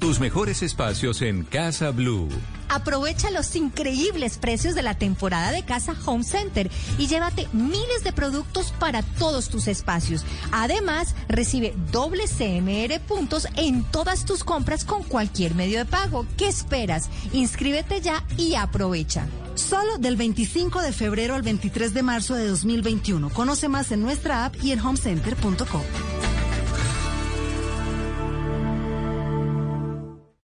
Tus 0.00 0.20
mejores 0.20 0.62
espacios 0.62 1.22
en 1.22 1.44
Casa 1.44 1.90
Blue. 1.90 2.28
Aprovecha 2.68 3.30
los 3.30 3.54
increíbles 3.56 4.38
precios 4.38 4.74
de 4.74 4.82
la 4.82 4.94
temporada 4.94 5.50
de 5.50 5.64
Casa 5.64 5.94
Home 6.06 6.24
Center 6.24 6.70
y 6.98 7.06
llévate 7.06 7.48
miles 7.52 8.04
de 8.04 8.12
productos 8.12 8.72
para 8.78 9.02
todos 9.02 9.48
tus 9.48 9.66
espacios. 9.66 10.24
Además, 10.52 11.14
recibe 11.28 11.74
doble 11.90 12.24
CMR 12.26 13.00
puntos 13.00 13.48
en 13.56 13.82
todas 13.84 14.24
tus 14.24 14.44
compras 14.44 14.84
con 14.84 15.02
cualquier 15.02 15.54
medio 15.54 15.78
de 15.78 15.84
pago. 15.84 16.26
¿Qué 16.36 16.48
esperas? 16.48 17.10
Inscríbete 17.32 18.00
ya 18.00 18.24
y 18.36 18.54
aprovecha. 18.54 19.26
Solo 19.58 19.98
del 19.98 20.16
25 20.16 20.80
de 20.80 20.92
febrero 20.92 21.34
al 21.34 21.42
23 21.42 21.92
de 21.92 22.02
marzo 22.02 22.34
de 22.34 22.46
2021. 22.46 23.28
Conoce 23.30 23.68
más 23.68 23.90
en 23.90 24.00
nuestra 24.00 24.44
app 24.44 24.54
y 24.62 24.70
en 24.70 24.80
homecenter.com. 24.80 25.82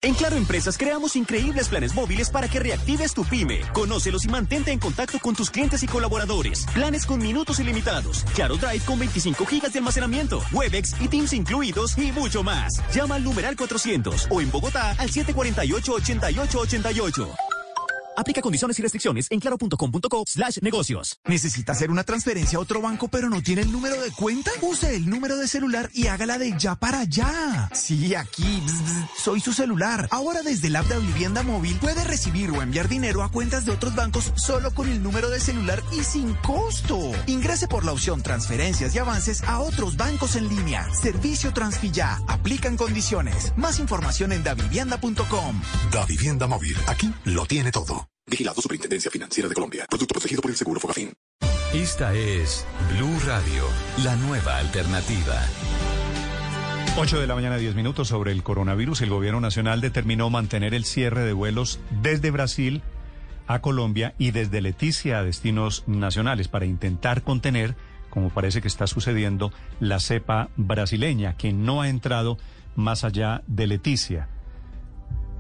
En 0.02 0.16
Claro 0.16 0.36
Empresas 0.36 0.78
creamos 0.78 1.16
increíbles 1.16 1.70
planes 1.70 1.96
móviles 1.96 2.30
para 2.30 2.50
que 2.50 2.60
reactives 2.60 3.14
tu 3.14 3.24
pyme. 3.24 3.62
Conócelos 3.72 4.26
y 4.26 4.28
mantente 4.28 4.72
en 4.72 4.80
contacto 4.80 5.18
con 5.20 5.34
tus 5.34 5.50
clientes 5.50 5.82
y 5.84 5.88
colaboradores. 5.88 6.66
Planes 6.74 7.06
con 7.06 7.22
minutos 7.22 7.58
ilimitados. 7.60 8.26
Claro 8.36 8.58
Drive 8.58 8.84
con 8.86 9.00
25 9.00 9.46
gigas 9.46 9.72
de 9.72 9.80
almacenamiento. 9.80 10.42
Webex 10.52 11.00
y 11.00 11.08
Teams 11.08 11.32
incluidos 11.32 11.98
y 11.98 12.12
mucho 12.12 12.44
más. 12.44 12.74
Llama 12.94 13.16
al 13.16 13.24
numeral 13.24 13.56
400 13.56 14.28
o 14.30 14.42
en 14.42 14.52
Bogotá 14.52 14.94
al 14.98 15.10
748-8888. 15.10 17.53
Aplica 18.16 18.42
condiciones 18.42 18.78
y 18.80 18.82
restricciones 18.82 19.28
en 19.30 19.40
claro.com.co 19.40 20.24
slash 20.28 20.60
negocios. 20.62 21.20
¿Necesita 21.26 21.72
hacer 21.72 21.92
una 21.92 22.04
transferencia 22.04 22.58
a 22.58 22.62
otro 22.62 22.82
banco 22.82 23.08
pero 23.08 23.30
no 23.30 23.42
tiene 23.42 23.62
el 23.62 23.72
número 23.72 24.00
de 24.02 24.12
cuenta? 24.12 24.52
Use 24.62 24.96
el 24.96 25.10
número 25.10 25.38
de 25.38 25.48
celular 25.48 25.90
y 25.94 26.08
hágala 26.08 26.38
de 26.38 26.54
ya 26.58 26.76
para 26.76 27.02
allá. 27.02 27.70
Sí, 27.74 28.16
aquí. 28.16 28.62
bzz, 28.62 28.82
bzz, 28.82 29.10
soy 29.18 29.40
su 29.40 29.54
celular. 29.54 30.08
Ahora 30.12 30.42
desde 30.42 30.68
el 30.68 30.76
app 30.76 30.88
de 30.88 31.00
Vivienda 31.00 31.44
Móvil 31.44 31.78
puede 31.80 32.04
recibir 32.04 32.52
o 32.52 32.62
enviar 32.62 32.88
dinero 32.88 33.24
a 33.24 33.32
cuentas 33.32 33.66
de 33.66 33.72
otros 33.72 33.96
bancos 33.96 34.32
solo 34.36 34.74
con 34.74 34.90
el 34.90 35.02
número 35.02 35.30
de 35.30 35.40
celular 35.40 35.84
y 35.92 36.04
sin 36.04 36.34
costo. 36.36 37.12
Ingrese 37.28 37.68
por 37.68 37.86
la 37.86 37.92
opción 37.92 38.22
transferencias 38.22 38.96
y 38.96 39.00
avances 39.00 39.44
a 39.44 39.60
otros 39.60 39.98
bancos 39.98 40.36
en 40.36 40.50
línea. 40.50 40.88
Servicio 40.94 41.54
Transfilla. 41.54 42.20
Aplican 42.28 42.78
condiciones. 42.78 43.54
Más 43.58 43.80
información 43.80 44.32
en 44.32 44.44
davivienda.com. 44.44 45.62
Da 45.92 46.06
Vivienda 46.06 46.48
Móvil. 46.48 46.76
Aquí 46.88 47.14
lo 47.26 47.46
tiene 47.46 47.72
todo. 47.72 48.03
Vigilado 48.26 48.62
Superintendencia 48.62 49.12
Financiera 49.12 49.50
de 49.50 49.56
Colombia. 49.56 49.86
Producto 49.90 50.14
protegido 50.14 50.42
por 50.42 50.52
el 50.52 50.58
Seguro 50.58 50.80
Fogafín. 50.80 51.14
Esta 51.74 52.14
es 52.14 52.66
Blue 52.96 53.20
Radio, 53.26 53.64
la 54.04 54.16
nueva 54.16 54.58
alternativa. 54.58 55.42
8 56.98 57.20
de 57.20 57.28
la 57.28 57.36
mañana, 57.36 57.58
10 57.58 57.76
minutos 57.76 58.08
sobre 58.08 58.32
el 58.32 58.44
coronavirus. 58.44 59.02
El 59.02 59.10
gobierno 59.10 59.42
nacional 59.42 59.82
determinó 59.82 60.30
mantener 60.30 60.74
el 60.74 60.86
cierre 60.86 61.22
de 61.22 61.34
vuelos 61.34 61.80
desde 62.02 62.32
Brasil 62.32 62.82
a 63.48 63.60
Colombia 63.60 64.14
y 64.18 64.32
desde 64.32 64.62
Leticia 64.62 65.20
a 65.20 65.24
destinos 65.24 65.84
nacionales 65.88 66.48
para 66.48 66.66
intentar 66.66 67.24
contener, 67.24 67.76
como 68.10 68.30
parece 68.30 68.62
que 68.62 68.68
está 68.68 68.88
sucediendo, 68.88 69.52
la 69.80 70.00
cepa 70.00 70.50
brasileña, 70.56 71.36
que 71.36 71.52
no 71.52 71.82
ha 71.82 71.90
entrado 71.90 72.38
más 72.76 73.04
allá 73.04 73.42
de 73.48 73.68
Leticia. 73.68 74.30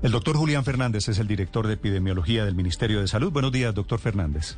El 0.03 0.11
doctor 0.11 0.35
Julián 0.35 0.65
Fernández 0.65 1.07
es 1.07 1.17
el 1.17 1.27
director 1.27 1.65
de 1.65 1.75
epidemiología 1.75 2.43
del 2.43 2.55
Ministerio 2.55 2.99
de 2.99 3.07
Salud. 3.07 3.31
Buenos 3.31 3.53
días, 3.53 3.73
doctor 3.73 3.99
Fernández. 3.99 4.57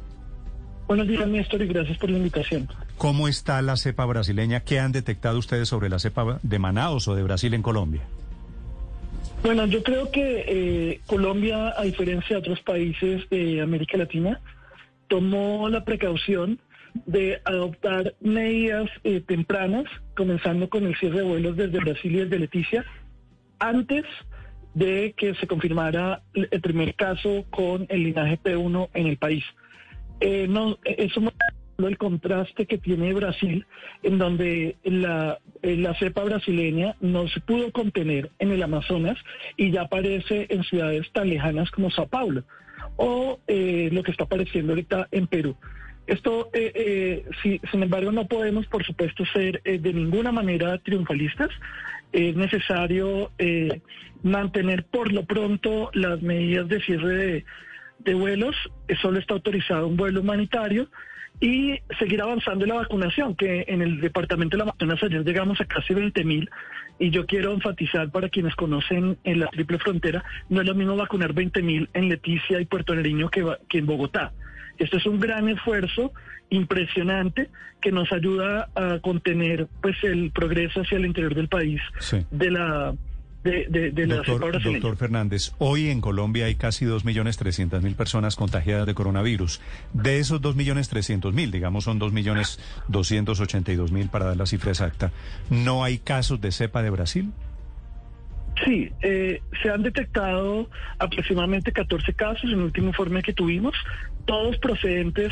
Buenos 0.87 1.07
días, 1.07 1.27
Néstor, 1.27 1.61
y 1.61 1.67
gracias 1.67 1.99
por 1.99 2.09
la 2.09 2.17
invitación. 2.17 2.67
¿Cómo 2.97 3.27
está 3.27 3.61
la 3.61 3.77
cepa 3.77 4.05
brasileña? 4.05 4.61
¿Qué 4.61 4.79
han 4.79 4.91
detectado 4.91 5.37
ustedes 5.37 5.69
sobre 5.69 5.87
la 5.87 5.99
cepa 5.99 6.39
de 6.41 6.57
Manaus 6.57 7.07
o 7.07 7.13
de 7.13 7.21
Brasil 7.21 7.53
en 7.53 7.61
Colombia? 7.61 8.01
Bueno, 9.43 9.67
yo 9.67 9.83
creo 9.83 10.09
que 10.09 10.45
eh, 10.47 11.01
Colombia, 11.05 11.75
a 11.77 11.83
diferencia 11.83 12.37
de 12.37 12.39
otros 12.39 12.61
países 12.61 13.29
de 13.29 13.61
América 13.61 13.99
Latina, 13.99 14.41
tomó 15.09 15.69
la 15.69 15.85
precaución 15.85 16.59
de 17.05 17.39
adoptar 17.45 18.15
medidas 18.19 18.89
eh, 19.03 19.21
tempranas, 19.21 19.85
comenzando 20.17 20.69
con 20.69 20.85
el 20.85 20.95
cierre 20.95 21.17
de 21.17 21.23
vuelos 21.23 21.55
desde 21.55 21.77
Brasil 21.77 22.15
y 22.15 22.19
desde 22.21 22.39
Leticia, 22.39 22.83
antes 23.59 24.05
de 24.05 24.34
que 24.77 25.35
se 25.39 25.47
confirmara 25.47 26.21
el 26.33 26.61
primer 26.61 26.95
caso 26.95 27.45
con 27.49 27.85
el 27.89 28.03
linaje 28.03 28.37
P1 28.37 28.89
en 28.93 29.07
el 29.07 29.17
país. 29.17 29.43
Eh, 30.19 30.47
no, 30.49 30.77
eso 30.83 31.21
el 31.77 31.97
contraste 31.97 32.65
que 32.65 32.77
tiene 32.77 33.13
Brasil, 33.13 33.65
en 34.03 34.17
donde 34.17 34.77
la, 34.83 35.39
eh, 35.61 35.75
la 35.75 35.93
cepa 35.95 36.23
brasileña 36.23 36.95
no 37.01 37.27
se 37.27 37.41
pudo 37.41 37.71
contener 37.71 38.31
en 38.39 38.51
el 38.51 38.63
Amazonas 38.63 39.17
y 39.57 39.71
ya 39.71 39.83
aparece 39.83 40.47
en 40.49 40.63
ciudades 40.63 41.11
tan 41.11 41.29
lejanas 41.29 41.69
como 41.71 41.91
Sao 41.91 42.07
Paulo, 42.07 42.43
o 42.95 43.39
eh, 43.47 43.89
lo 43.91 44.03
que 44.03 44.11
está 44.11 44.23
apareciendo 44.23 44.71
ahorita 44.71 45.07
en 45.11 45.27
Perú. 45.27 45.55
Esto, 46.07 46.49
eh, 46.53 46.71
eh, 46.75 47.25
sí, 47.41 47.59
sin 47.71 47.81
embargo, 47.81 48.11
no 48.11 48.27
podemos, 48.27 48.67
por 48.67 48.85
supuesto, 48.85 49.25
ser 49.33 49.61
eh, 49.65 49.79
de 49.79 49.91
ninguna 49.91 50.31
manera 50.31 50.77
triunfalistas. 50.77 51.49
Es 52.11 52.35
necesario 52.35 53.31
eh, 53.39 53.81
mantener 54.25 54.83
por 54.85 55.13
lo 55.13 55.23
pronto 55.25 55.91
las 55.93 56.21
medidas 56.21 56.67
de 56.67 56.81
cierre 56.81 57.15
de, 57.15 57.45
de 57.99 58.13
vuelos. 58.15 58.55
Solo 59.01 59.19
está 59.19 59.35
autorizado 59.35 59.87
un 59.87 59.95
vuelo 59.97 60.21
humanitario 60.21 60.89
y 61.39 61.77
seguir 61.99 62.21
avanzando 62.21 62.65
en 62.65 62.69
la 62.69 62.75
vacunación, 62.77 63.35
que 63.35 63.65
en 63.67 63.81
el 63.81 64.01
departamento 64.01 64.57
de 64.57 64.63
la 64.65 64.71
Amazonas 64.71 65.03
ayer 65.03 65.23
llegamos 65.23 65.61
a 65.61 65.65
casi 65.65 65.93
20 65.93 66.23
mil 66.23 66.49
y 66.97 67.11
yo 67.11 67.25
quiero 67.25 67.53
enfatizar 67.53 68.09
para 68.09 68.29
quienes 68.29 68.55
conocen 68.55 69.17
en 69.25 69.41
la 69.41 69.47
triple 69.47 69.77
frontera, 69.79 70.23
no 70.49 70.61
es 70.61 70.67
lo 70.67 70.73
mismo 70.73 70.95
vacunar 70.95 71.33
20 71.33 71.61
mil 71.61 71.89
en 71.93 72.09
Leticia 72.09 72.59
y 72.61 72.65
Puerto 72.65 72.95
Nariño 72.95 73.29
que, 73.29 73.45
que 73.69 73.77
en 73.79 73.85
Bogotá. 73.85 74.31
Esto 74.79 74.97
es 74.97 75.05
un 75.05 75.19
gran 75.19 75.47
esfuerzo 75.49 76.13
impresionante 76.49 77.49
que 77.81 77.91
nos 77.91 78.11
ayuda 78.11 78.69
a 78.75 78.99
contener 78.99 79.67
pues 79.81 79.95
el 80.03 80.31
progreso 80.31 80.81
hacia 80.81 80.97
el 80.97 81.05
interior 81.05 81.35
del 81.35 81.47
país 81.49 81.81
Sí. 81.99 82.25
de 82.31 82.51
la 82.51 82.95
de, 83.45 83.65
de- 83.69 83.91
de 83.91 84.05
Doctor, 84.07 84.39
brasileña. 84.51 84.79
doctor 84.79 84.97
Fernández, 84.97 85.53
hoy 85.59 85.89
en 85.89 86.01
Colombia 86.01 86.45
hay 86.47 86.55
casi 86.55 86.83
2.300.000 86.85 87.95
personas 87.95 88.35
contagiadas 88.35 88.85
de 88.87 88.93
coronavirus. 88.93 89.61
De 89.93 90.19
esos 90.19 90.41
2.300.000, 90.41 91.51
digamos 91.51 91.83
son 91.85 91.99
2.282.000 91.99 94.09
para 94.09 94.25
dar 94.25 94.37
la 94.37 94.45
cifra 94.45 94.71
exacta, 94.71 95.11
¿no 95.49 95.83
hay 95.83 95.97
casos 95.99 96.41
de 96.41 96.51
cepa 96.51 96.81
de 96.81 96.89
Brasil? 96.89 97.31
Sí, 98.65 98.89
eh, 99.01 99.41
se 99.61 99.69
han 99.69 99.83
detectado 99.83 100.69
aproximadamente 100.97 101.71
14 101.73 102.13
casos 102.13 102.45
en 102.45 102.51
el 102.51 102.61
último 102.61 102.87
informe 102.87 103.21
que 103.21 103.33
tuvimos, 103.33 103.75
todos 104.25 104.57
procedentes 104.59 105.31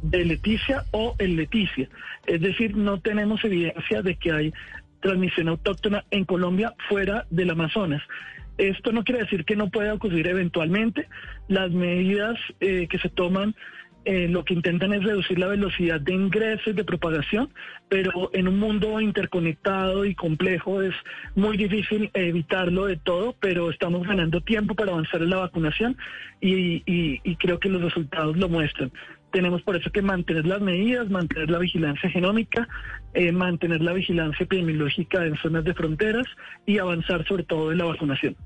de 0.00 0.24
Leticia 0.24 0.84
o 0.90 1.14
en 1.18 1.36
Leticia. 1.36 1.88
Es 2.26 2.40
decir, 2.40 2.74
no 2.76 2.98
tenemos 2.98 3.44
evidencia 3.44 4.00
de 4.02 4.16
que 4.16 4.32
hay 4.32 4.52
transmisión 5.02 5.48
autóctona 5.48 6.04
en 6.10 6.24
Colombia 6.24 6.72
fuera 6.88 7.26
del 7.28 7.50
Amazonas. 7.50 8.02
Esto 8.56 8.92
no 8.92 9.04
quiere 9.04 9.22
decir 9.22 9.44
que 9.44 9.56
no 9.56 9.70
pueda 9.70 9.92
ocurrir 9.92 10.26
eventualmente. 10.26 11.08
Las 11.48 11.70
medidas 11.70 12.38
eh, 12.60 12.86
que 12.88 12.98
se 12.98 13.08
toman 13.10 13.54
eh, 14.04 14.26
lo 14.28 14.44
que 14.44 14.54
intentan 14.54 14.92
es 14.92 15.04
reducir 15.04 15.38
la 15.38 15.46
velocidad 15.46 16.00
de 16.00 16.12
ingresos, 16.12 16.74
de 16.74 16.84
propagación, 16.84 17.50
pero 17.88 18.30
en 18.32 18.48
un 18.48 18.58
mundo 18.58 19.00
interconectado 19.00 20.04
y 20.04 20.14
complejo 20.14 20.82
es 20.82 20.94
muy 21.36 21.56
difícil 21.56 22.10
evitarlo 22.12 22.86
de 22.86 22.96
todo, 22.96 23.36
pero 23.38 23.70
estamos 23.70 24.06
ganando 24.06 24.40
tiempo 24.40 24.74
para 24.74 24.92
avanzar 24.92 25.22
en 25.22 25.30
la 25.30 25.36
vacunación 25.36 25.96
y, 26.40 26.82
y 26.84 27.36
creo 27.36 27.60
que 27.60 27.68
los 27.68 27.80
resultados 27.80 28.36
lo 28.36 28.48
muestran. 28.48 28.90
Tenemos 29.32 29.62
por 29.62 29.76
eso 29.76 29.90
que 29.90 30.02
mantener 30.02 30.46
las 30.46 30.60
medidas, 30.60 31.08
mantener 31.10 31.50
la 31.50 31.58
vigilancia 31.58 32.10
genómica, 32.10 32.68
eh, 33.14 33.32
mantener 33.32 33.80
la 33.80 33.92
vigilancia 33.92 34.44
epidemiológica 34.44 35.24
en 35.24 35.36
zonas 35.36 35.64
de 35.64 35.74
fronteras 35.74 36.26
y 36.66 36.78
avanzar 36.78 37.26
sobre 37.26 37.44
todo 37.44 37.72
en 37.72 37.78
la 37.78 37.84
vacunación. 37.84 38.36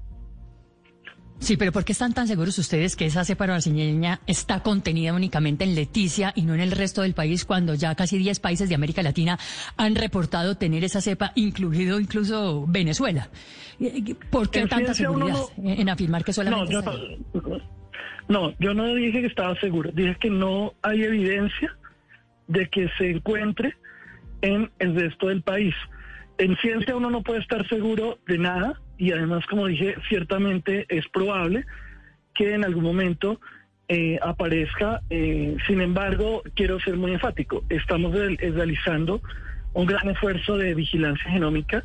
Sí, 1.38 1.56
pero 1.56 1.70
¿por 1.70 1.84
qué 1.84 1.92
están 1.92 2.14
tan 2.14 2.26
seguros 2.26 2.58
ustedes 2.58 2.96
que 2.96 3.06
esa 3.06 3.24
cepa 3.24 3.44
brasileña 3.44 4.20
está 4.26 4.60
contenida 4.60 5.12
únicamente 5.12 5.64
en 5.64 5.74
Leticia 5.74 6.32
y 6.34 6.42
no 6.42 6.54
en 6.54 6.60
el 6.60 6.72
resto 6.72 7.02
del 7.02 7.12
país 7.12 7.44
cuando 7.44 7.74
ya 7.74 7.94
casi 7.94 8.16
10 8.16 8.40
países 8.40 8.68
de 8.68 8.74
América 8.74 9.02
Latina 9.02 9.38
han 9.76 9.94
reportado 9.94 10.56
tener 10.56 10.82
esa 10.82 11.02
cepa, 11.02 11.32
incluido 11.34 12.00
incluso 12.00 12.64
Venezuela? 12.66 13.28
¿Por 14.30 14.50
qué 14.50 14.66
tanta 14.66 14.94
seguridad 14.94 15.36
en 15.62 15.88
afirmar 15.88 16.24
que 16.24 16.32
solamente 16.32 16.72
no, 16.72 16.82
yo 16.82 17.60
no, 18.28 18.54
yo 18.58 18.74
no 18.74 18.94
dije 18.94 19.20
que 19.20 19.26
estaba 19.26 19.58
seguro, 19.60 19.90
dije 19.92 20.16
que 20.20 20.30
no 20.30 20.74
hay 20.82 21.04
evidencia 21.04 21.76
de 22.48 22.68
que 22.68 22.88
se 22.98 23.10
encuentre 23.10 23.76
en 24.42 24.70
el 24.78 24.94
resto 24.94 25.28
del 25.28 25.42
país. 25.42 25.74
En 26.38 26.56
ciencia 26.56 26.96
uno 26.96 27.10
no 27.10 27.22
puede 27.22 27.40
estar 27.40 27.66
seguro 27.68 28.18
de 28.26 28.38
nada, 28.38 28.80
y 28.98 29.12
además, 29.12 29.44
como 29.46 29.66
dije, 29.66 29.96
ciertamente 30.08 30.86
es 30.88 31.06
probable 31.08 31.64
que 32.34 32.54
en 32.54 32.64
algún 32.64 32.84
momento 32.84 33.40
eh, 33.88 34.18
aparezca. 34.22 35.00
Eh, 35.10 35.56
sin 35.66 35.80
embargo, 35.80 36.42
quiero 36.54 36.80
ser 36.80 36.96
muy 36.96 37.12
enfático, 37.12 37.64
estamos 37.68 38.14
realizando 38.14 39.22
un 39.74 39.86
gran 39.86 40.08
esfuerzo 40.08 40.56
de 40.56 40.74
vigilancia 40.74 41.30
genómica 41.30 41.84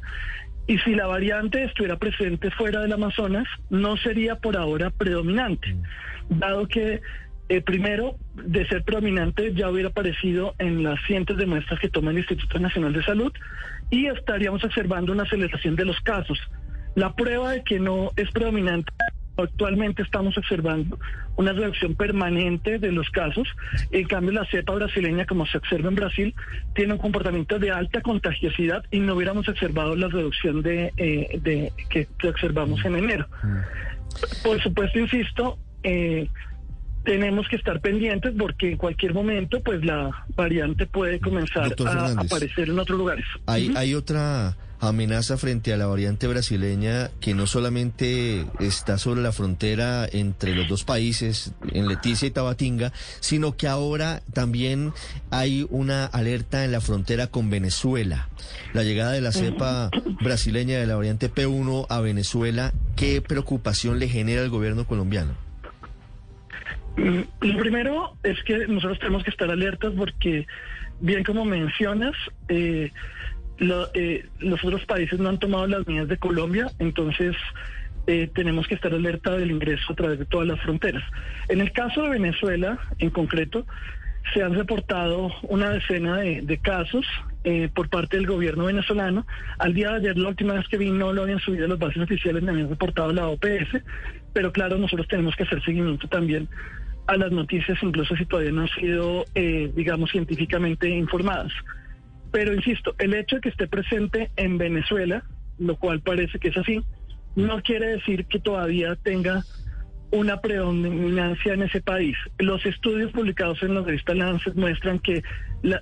y 0.67 0.77
si 0.80 0.95
la 0.95 1.07
variante 1.07 1.64
estuviera 1.64 1.98
presente 1.98 2.51
fuera 2.51 2.81
del 2.81 2.93
Amazonas, 2.93 3.48
no 3.69 3.98
sería 3.98 4.35
por 4.35 4.57
ahora 4.57 4.90
predominante, 4.90 5.75
dado 6.30 6.67
que 6.67 7.01
eh, 7.49 7.61
primero, 7.61 8.15
de 8.35 8.65
ser 8.67 8.83
predominante, 8.83 9.53
ya 9.53 9.69
hubiera 9.69 9.90
aparecido 9.90 10.56
en 10.57 10.83
las 10.83 11.01
cientos 11.06 11.35
de 11.35 11.45
muestras 11.45 11.81
que 11.81 11.90
toma 11.90 12.11
el 12.11 12.19
Instituto 12.19 12.59
Nacional 12.59 12.93
de 12.93 13.03
Salud 13.03 13.33
y 13.90 14.06
estaríamos 14.06 14.64
observando 14.64 15.11
una 15.11 15.23
aceleración 15.23 15.75
de 15.75 15.83
los 15.83 15.99
casos. 15.99 16.40
La 16.95 17.14
prueba 17.14 17.51
de 17.51 17.64
que 17.64 17.77
no 17.77 18.11
es 18.15 18.31
predominante 18.31 18.93
Actualmente 19.44 20.03
estamos 20.03 20.38
observando 20.38 21.00
una 21.36 21.53
reducción 21.53 21.95
permanente 21.95 22.80
de 22.80 22.92
los 22.92 23.10
casos. 23.10 23.48
En 23.92 24.08
cambio, 24.08 24.32
la 24.32 24.45
cepa 24.45 24.74
brasileña, 24.74 25.26
como 25.26 25.45
se 25.45 25.58
observa 25.58 25.90
en 25.90 25.95
Brasil, 25.95 26.36
tiene 26.74 26.94
un 26.94 27.00
comportamiento 27.00 27.60
de 27.60 27.72
alta 27.72 28.02
contagiosidad 28.02 28.84
y 28.92 29.00
no 29.00 29.16
hubiéramos 29.16 29.48
observado 29.48 29.95
la 29.95 30.08
reducción 30.08 30.61
de, 30.61 30.92
eh, 30.98 31.40
de 31.42 31.72
que, 31.90 32.08
observamos 32.28 32.84
en 32.86 32.95
enero. 32.95 33.28
Por 34.44 34.61
supuesto, 34.61 35.00
insisto, 35.00 35.58
eh, 35.84 36.28
tenemos 37.03 37.48
que 37.48 37.56
estar 37.56 37.82
pendientes 37.82 38.34
porque 38.38 38.72
en 38.72 38.78
cualquier 38.78 39.14
momento, 39.14 39.61
pues 39.61 39.84
la 39.84 40.26
variante 40.36 40.86
puede 40.86 41.20
comenzar 41.20 41.74
a 41.88 42.11
aparecer 42.11 42.70
en 42.70 42.80
otros 42.80 42.98
lugares. 42.98 43.26
Hay, 43.48 43.74
hay 43.76 43.95
otra 43.95 44.56
amenaza 44.82 45.38
frente 45.38 45.74
a 45.74 45.77
la 45.77 45.85
variante 45.85 46.27
brasileña 46.27 47.11
que 47.19 47.35
no 47.35 47.45
solamente 47.45 48.45
está 48.60 48.98
sobre 48.98 49.22
la 49.22 49.32
frontera 49.32 50.08
entre 50.11 50.56
los 50.56 50.68
dos 50.68 50.84
países, 50.84 51.53
en 51.72 51.88
Leticia 51.88 52.27
y 52.27 52.32
Tabatinga, 52.32 52.92
sino 53.19 53.56
que 53.56 53.68
ahora 53.68 54.24
también 54.34 54.92
hay 55.30 55.68
una 55.69 56.06
alerta 56.06 56.66
en 56.66 56.72
la 56.72 56.82
frontera 56.82 57.27
con 57.27 57.51
Venezuela. 57.51 58.27
La 58.74 58.84
llegada 58.84 59.11
de 59.11 59.22
la 59.22 59.32
cepa 59.32 59.92
brasileña 60.19 60.80
de 60.80 60.88
la 60.88 60.95
variante 60.95 61.32
P1 61.32 61.85
a 61.88 62.01
Venezuela, 62.01 62.74
¿qué 62.95 63.22
preocupación 63.22 64.00
le 64.00 64.10
genera 64.10 64.42
al 64.42 64.50
gobierno 64.50 64.88
colombiano? 64.88 65.35
Mm, 66.98 67.22
lo 67.42 67.60
primero 67.60 68.16
es 68.24 68.42
que 68.43 68.68
nosotros 68.68 68.98
tenemos 68.98 69.24
que 69.24 69.30
estar 69.30 69.50
alertas 69.50 69.93
porque, 69.95 70.48
bien 71.00 71.24
como 71.24 71.45
mencionas, 71.45 72.14
eh, 72.50 72.92
eh, 73.93 74.25
los 74.40 74.64
otros 74.64 74.85
países 74.85 75.19
no 75.19 75.30
han 75.30 75.40
tomado 75.40 75.67
las 75.67 75.85
medidas 75.88 76.07
de 76.07 76.17
Colombia, 76.17 76.72
entonces 76.80 77.35
eh, 78.07 78.30
tenemos 78.33 78.67
que 78.67 78.73
estar 78.73 78.91
alerta 78.91 79.38
del 79.38 79.51
ingreso 79.51 79.93
a 79.93 79.95
través 79.95 80.17
de 80.17 80.25
todas 80.25 80.48
las 80.48 80.59
fronteras. 80.61 81.03
En 81.48 81.61
el 81.61 81.72
caso 81.72 82.01
de 82.03 82.09
Venezuela, 82.09 82.80
en 82.98 83.11
concreto, 83.11 83.67
se 84.33 84.41
han 84.41 84.56
reportado 84.56 85.31
una 85.43 85.69
decena 85.69 86.17
de, 86.17 86.59
casos 86.59 87.06
eh, 87.43 87.69
por 87.73 87.90
parte 87.90 88.17
del 88.17 88.25
gobierno 88.25 88.65
venezolano. 88.65 89.27
Al 89.59 89.75
día 89.75 89.91
de 89.91 89.98
ayer, 89.98 90.17
la 90.17 90.30
última 90.30 90.53
vez 90.53 90.67
que 90.67 90.77
vi, 90.77 90.90
no 90.90 91.14
lo 91.14 91.23
habían 91.23 91.40
subido 91.40 91.65
a 91.65 91.69
las 91.69 91.80
bases 91.80 92.01
oficiales, 92.01 92.41
me 92.41 92.51
habían 92.51 92.69
reportado 92.69 93.14
la 93.14 93.27
OPS, 93.27 93.83
pero 94.33 94.51
claro, 94.51 94.77
nosotros 94.80 95.07
tenemos 95.07 95.35
que 95.35 95.43
hacer 95.43 95.64
seguimiento 95.64 96.07
también 96.07 96.49
a 97.06 97.15
las 97.17 97.31
noticias, 97.31 97.77
incluso 97.83 98.15
si 98.15 98.25
todavía 98.25 98.51
no 98.51 98.61
han 98.61 98.69
sido, 98.69 99.25
digamos, 99.33 100.11
científicamente 100.11 100.88
informadas. 100.88 101.51
Pero 102.32 102.53
insisto, 102.53 102.95
el 102.98 103.14
hecho 103.14 103.38
de 103.38 103.42
que 103.42 103.50
esté 103.50 103.68
presente 103.68 104.32
en 104.35 104.58
Venezuela, 104.58 105.24
lo 105.60 105.76
cual 105.76 106.01
parece 106.01 106.40
que 106.40 106.50
es 106.50 106.58
así, 106.58 106.82
no 107.35 107.61
quiere 107.61 107.88
decir 107.88 108.26
que 108.26 108.40
todavía 108.40 108.95
tenga 108.95 109.43
una 110.11 110.42
predominancia 110.42 111.53
en 111.53 111.64
ese 111.64 111.82
país. 111.82 112.16
Los 112.38 112.66
estudios 112.66 113.11
publicados 113.11 113.64
en 113.64 113.76
la 113.76 113.82
revista 113.82 114.14
Lancet 114.14 114.56
muestran 114.56 115.00
que 115.00 115.24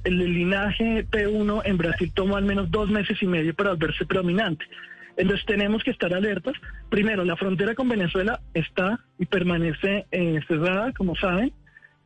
el 0.03 0.33
linaje 0.33 1.05
P1 1.07 1.61
en 1.65 1.77
Brasil 1.77 2.11
tomó 2.13 2.37
al 2.37 2.45
menos 2.45 2.69
dos 2.69 2.89
meses 2.89 3.21
y 3.21 3.27
medio 3.27 3.55
para 3.55 3.71
volverse 3.71 4.05
predominante. 4.05 4.65
Entonces 5.17 5.45
tenemos 5.45 5.83
que 5.83 5.91
estar 5.91 6.13
alertas. 6.13 6.53
Primero, 6.89 7.25
la 7.25 7.35
frontera 7.35 7.75
con 7.75 7.89
Venezuela 7.89 8.39
está 8.53 8.99
y 9.17 9.25
permanece 9.25 10.05
eh, 10.11 10.39
cerrada, 10.47 10.93
como 10.93 11.15
saben. 11.15 11.51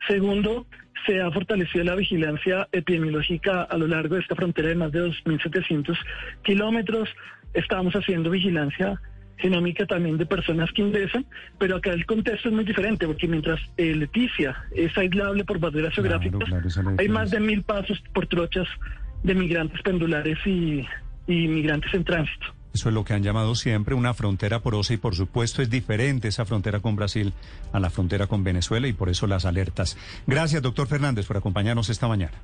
Segundo, 0.07 0.65
se 1.05 1.21
ha 1.21 1.31
fortalecido 1.31 1.83
la 1.83 1.95
vigilancia 1.95 2.67
epidemiológica 2.71 3.63
a 3.63 3.77
lo 3.77 3.87
largo 3.87 4.15
de 4.15 4.21
esta 4.21 4.35
frontera 4.35 4.69
de 4.69 4.75
más 4.75 4.91
de 4.91 5.01
2.700 5.07 5.97
kilómetros. 6.43 7.09
Estamos 7.53 7.93
haciendo 7.93 8.29
vigilancia 8.29 8.99
genómica 9.37 9.85
también 9.85 10.17
de 10.17 10.25
personas 10.25 10.71
que 10.71 10.81
ingresan, 10.81 11.25
pero 11.57 11.77
acá 11.77 11.91
el 11.91 12.05
contexto 12.05 12.49
es 12.49 12.55
muy 12.55 12.63
diferente, 12.63 13.05
porque 13.05 13.27
mientras 13.27 13.59
eh, 13.77 13.95
Leticia 13.95 14.55
es 14.73 14.97
aislable 14.97 15.43
por 15.43 15.59
barreras 15.59 15.93
geográficas, 15.93 16.49
hay 16.97 17.09
más 17.09 17.31
de 17.31 17.39
mil 17.39 17.63
pasos 17.63 18.01
por 18.13 18.27
trochas 18.27 18.67
de 19.23 19.35
migrantes 19.35 19.81
pendulares 19.81 20.37
y, 20.45 20.85
y 21.27 21.47
migrantes 21.47 21.93
en 21.93 22.03
tránsito. 22.03 22.53
Eso 22.73 22.89
es 22.89 22.95
lo 22.95 23.03
que 23.03 23.13
han 23.13 23.23
llamado 23.23 23.55
siempre 23.55 23.93
una 23.95 24.13
frontera 24.13 24.59
porosa 24.59 24.93
y 24.93 24.97
por 24.97 25.15
supuesto 25.15 25.61
es 25.61 25.69
diferente 25.69 26.27
esa 26.27 26.45
frontera 26.45 26.79
con 26.79 26.95
Brasil 26.95 27.33
a 27.71 27.79
la 27.79 27.89
frontera 27.89 28.27
con 28.27 28.43
Venezuela 28.43 28.87
y 28.87 28.93
por 28.93 29.09
eso 29.09 29.27
las 29.27 29.45
alertas. 29.45 29.97
Gracias, 30.25 30.61
doctor 30.61 30.87
Fernández, 30.87 31.27
por 31.27 31.37
acompañarnos 31.37 31.89
esta 31.89 32.07
mañana. 32.07 32.41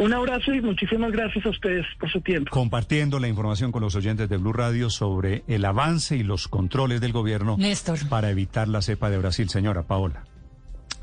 Un 0.00 0.14
abrazo 0.14 0.54
y 0.54 0.62
muchísimas 0.62 1.12
gracias 1.12 1.44
a 1.44 1.50
ustedes 1.50 1.84
por 1.98 2.10
su 2.10 2.22
tiempo. 2.22 2.50
Compartiendo 2.50 3.18
la 3.18 3.28
información 3.28 3.70
con 3.70 3.82
los 3.82 3.94
oyentes 3.94 4.30
de 4.30 4.38
Blue 4.38 4.54
Radio 4.54 4.88
sobre 4.88 5.44
el 5.46 5.62
avance 5.66 6.16
y 6.16 6.22
los 6.22 6.48
controles 6.48 7.02
del 7.02 7.12
gobierno 7.12 7.58
para 8.08 8.30
evitar 8.30 8.66
la 8.66 8.80
cepa 8.80 9.10
de 9.10 9.18
Brasil, 9.18 9.50
señora 9.50 9.82
Paola. 9.82 10.24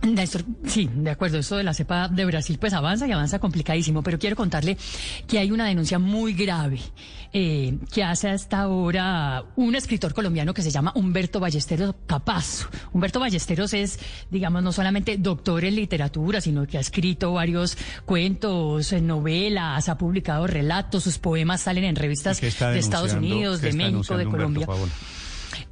Néstor, 0.03 0.43
sí, 0.65 0.89
de 0.93 1.09
acuerdo, 1.09 1.39
eso 1.39 1.57
de 1.57 1.63
la 1.63 1.73
cepa 1.73 2.07
de 2.07 2.23
Brasil 2.25 2.57
pues 2.59 2.73
avanza 2.73 3.07
y 3.07 3.11
avanza 3.11 3.39
complicadísimo, 3.39 4.03
pero 4.03 4.19
quiero 4.19 4.35
contarle 4.35 4.77
que 5.27 5.39
hay 5.39 5.51
una 5.51 5.65
denuncia 5.65 5.99
muy 5.99 6.33
grave 6.33 6.79
eh, 7.33 7.77
que 7.91 8.03
hace 8.03 8.29
hasta 8.29 8.61
ahora 8.61 9.43
un 9.55 9.75
escritor 9.75 10.13
colombiano 10.13 10.53
que 10.53 10.61
se 10.61 10.71
llama 10.71 10.93
Humberto 10.95 11.39
Ballesteros 11.39 11.95
Capaz. 12.05 12.69
Humberto 12.93 13.19
Ballesteros 13.19 13.73
es, 13.73 13.99
digamos, 14.29 14.63
no 14.63 14.71
solamente 14.71 15.17
doctor 15.17 15.65
en 15.65 15.75
literatura, 15.75 16.41
sino 16.41 16.65
que 16.67 16.77
ha 16.77 16.81
escrito 16.81 17.33
varios 17.33 17.77
cuentos, 18.05 18.93
novelas, 18.93 19.89
ha 19.89 19.97
publicado 19.97 20.47
relatos, 20.47 21.03
sus 21.03 21.17
poemas 21.17 21.61
salen 21.61 21.83
en 21.83 21.95
revistas 21.95 22.39
de 22.39 22.79
Estados 22.79 23.13
Unidos, 23.13 23.61
de 23.61 23.73
México, 23.73 24.15
de 24.15 24.25
Colombia. 24.25 24.67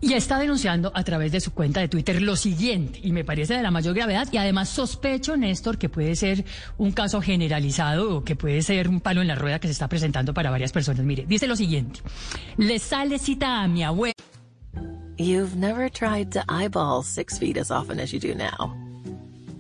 Y 0.02 0.14
está 0.14 0.40
denunciando 0.40 0.92
a 0.94 1.04
través 1.04 1.32
de 1.32 1.40
su 1.40 1.54
cuenta 1.54 1.80
de 1.80 1.88
Twitter 1.88 2.22
lo 2.22 2.36
siguiente, 2.36 3.00
y 3.04 3.12
me 3.12 3.24
parece 3.24 3.56
de 3.56 3.64
la 3.64 3.72
mayor 3.72 3.96
gravedad, 3.96 4.28
y 4.32 4.38
además 4.38 4.70
sospecho, 4.70 5.38
Néstor, 5.38 5.78
que 5.78 5.90
puede 5.90 6.16
ser 6.16 6.46
un 6.78 6.92
caso 6.92 7.22
generalizado 7.22 8.18
o 8.18 8.24
que 8.24 8.36
puede 8.36 8.62
ser 8.62 8.88
un 8.88 9.02
palo 9.02 9.22
en 9.22 9.28
la 9.28 9.36
rueda 9.36 9.60
que 9.60 9.68
se 9.68 9.74
está 9.74 9.88
presentando 9.88 10.34
para 10.34 10.50
varias 10.50 10.72
personas. 10.72 11.04
Mire, 11.06 11.26
dice 11.28 11.48
lo 11.48 11.56
siguiente, 11.56 12.02
le 12.58 12.80
sale 12.80 13.20
cita 13.20 13.64
a 13.64 13.68
mi 13.68 13.84
abuela. 13.84 14.14
You've 15.18 15.56
never 15.56 15.90
tried 15.90 16.32
to 16.32 16.44
eyeball 16.50 17.02
six 17.02 17.40
feet 17.40 17.58
as 17.58 17.72
often 17.72 18.00
as 18.00 18.12
you 18.12 18.20
do 18.20 18.36
now. 18.36 18.76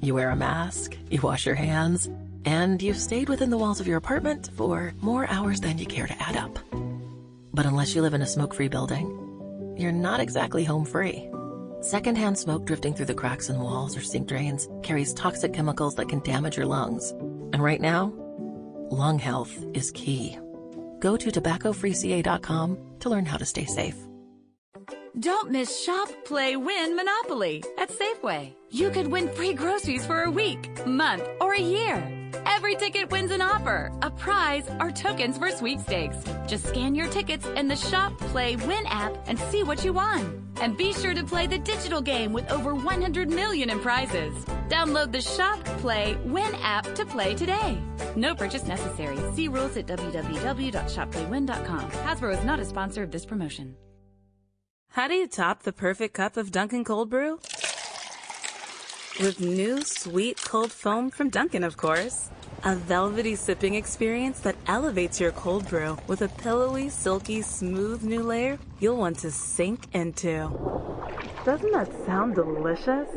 You 0.02 0.14
wear 0.14 0.30
a 0.30 0.36
mask, 0.36 0.96
you 1.10 1.22
wash 1.22 1.46
your 1.46 1.56
hands, 1.56 2.10
and 2.46 2.82
you've 2.82 3.00
stayed 3.00 3.30
within 3.30 3.50
the 3.50 3.58
walls 3.58 3.80
of 3.80 3.88
your 3.88 3.98
apartment 3.98 4.50
for 4.56 4.94
more 5.02 5.26
hours 5.30 5.62
than 5.62 5.78
you 5.78 5.86
care 5.86 6.08
to 6.08 6.14
add 6.22 6.36
up. 6.36 6.60
But 7.54 7.66
unless 7.66 7.96
you 7.96 8.02
live 8.02 8.14
in 8.14 8.22
a 8.22 8.28
smoke-free 8.28 8.68
building, 8.68 9.10
you're 9.78 9.92
not 9.92 10.20
exactly 10.20 10.64
home 10.64 10.86
free. 10.86 11.30
Secondhand 11.82 12.38
smoke 12.38 12.66
drifting 12.66 12.94
through 12.94 13.06
the 13.06 13.14
cracks 13.14 13.50
in 13.50 13.60
walls 13.60 13.96
or 13.96 14.02
sink 14.02 14.28
drains 14.28 14.68
carries 14.82 15.14
toxic 15.14 15.54
chemicals 15.54 15.96
that 15.96 16.10
can 16.10 16.20
damage 16.22 16.58
your 16.58 16.66
lungs. 16.66 17.12
And 17.54 17.64
right 17.64 17.80
now, 17.80 18.14
lung 18.90 19.20
health 19.20 19.54
is 19.74 19.92
key. 19.92 20.40
Go 21.00 21.18
to 21.18 21.30
tobaccofreeca.com 21.30 22.78
to 23.00 23.10
learn 23.10 23.26
how 23.26 23.38
to 23.38 23.46
stay 23.46 23.66
safe. 23.66 23.98
Don't 25.20 25.50
miss 25.50 25.84
Shop, 25.84 26.10
Play, 26.26 26.58
Win 26.58 26.96
Monopoly 26.96 27.64
at 27.78 27.90
Safeway. 27.90 28.54
You 28.72 28.90
could 28.90 29.08
win 29.08 29.30
free 29.30 29.54
groceries 29.54 30.06
for 30.06 30.24
a 30.24 30.32
week, 30.32 30.86
month, 30.86 31.24
or 31.40 31.54
a 31.54 31.62
year. 31.62 32.25
Every 32.46 32.76
ticket 32.76 33.12
wins 33.12 33.32
an 33.32 33.42
offer, 33.42 33.92
a 34.02 34.10
prize, 34.10 34.70
or 34.80 34.92
tokens 34.92 35.38
for 35.38 35.52
sweepstakes. 35.52 36.18
Just 36.48 36.68
scan 36.68 36.96
your 36.96 37.08
tickets 37.08 37.46
in 37.56 37.68
the 37.68 37.76
Shop, 37.76 38.18
Play, 38.18 38.56
Win 38.56 38.86
app 38.88 39.14
and 39.28 39.40
see 39.52 39.64
what 39.64 39.84
you 39.86 39.94
won. 39.94 40.42
And 40.62 40.78
be 40.78 40.94
sure 40.94 41.14
to 41.14 41.24
play 41.24 41.48
the 41.48 41.58
digital 41.58 42.02
game 42.02 42.34
with 42.34 42.50
over 42.52 42.74
100 42.74 43.30
million 43.30 43.70
in 43.70 43.80
prizes. 43.80 44.34
Download 44.70 45.12
the 45.12 45.22
Shop, 45.22 45.64
Play, 45.82 46.18
Win 46.26 46.54
app 46.56 46.94
to 46.96 47.06
play 47.06 47.36
today. 47.36 47.78
No 48.16 48.36
purchase 48.36 48.66
necessary. 48.66 49.18
See 49.34 49.48
rules 49.48 49.78
at 49.78 49.88
www.shopplaywin.com. 49.88 51.92
Hasbro 51.92 52.38
is 52.38 52.46
not 52.46 52.60
a 52.60 52.66
sponsor 52.66 53.04
of 53.04 53.12
this 53.12 53.26
promotion. 53.26 53.76
How 54.90 55.10
do 55.10 55.14
you 55.14 55.28
top 55.28 55.64
the 55.64 55.74
perfect 55.74 56.14
cup 56.14 56.38
of 56.38 56.52
Dunkin' 56.52 56.86
Cold 56.86 57.10
Brew? 57.10 57.40
With 59.18 59.40
new 59.40 59.82
sweet 59.82 60.42
cold 60.44 60.74
foam 60.74 61.10
from 61.10 61.30
Dunkin', 61.30 61.64
of 61.64 61.78
course. 61.78 62.30
A 62.66 62.76
velvety 62.76 63.36
sipping 63.36 63.76
experience 63.76 64.42
that 64.42 64.58
elevates 64.68 65.22
your 65.22 65.32
cold 65.32 65.70
brew 65.70 65.98
with 66.08 66.22
a 66.22 66.28
pillowy, 66.28 66.90
silky, 66.90 67.42
smooth 67.42 68.04
new 68.04 68.22
layer 68.24 68.60
you'll 68.80 68.98
want 68.98 69.20
to 69.20 69.32
sink 69.32 69.88
into. 69.94 70.52
Doesn't 71.46 71.72
that 71.72 71.90
sound 72.06 72.36
delicious? 72.36 73.08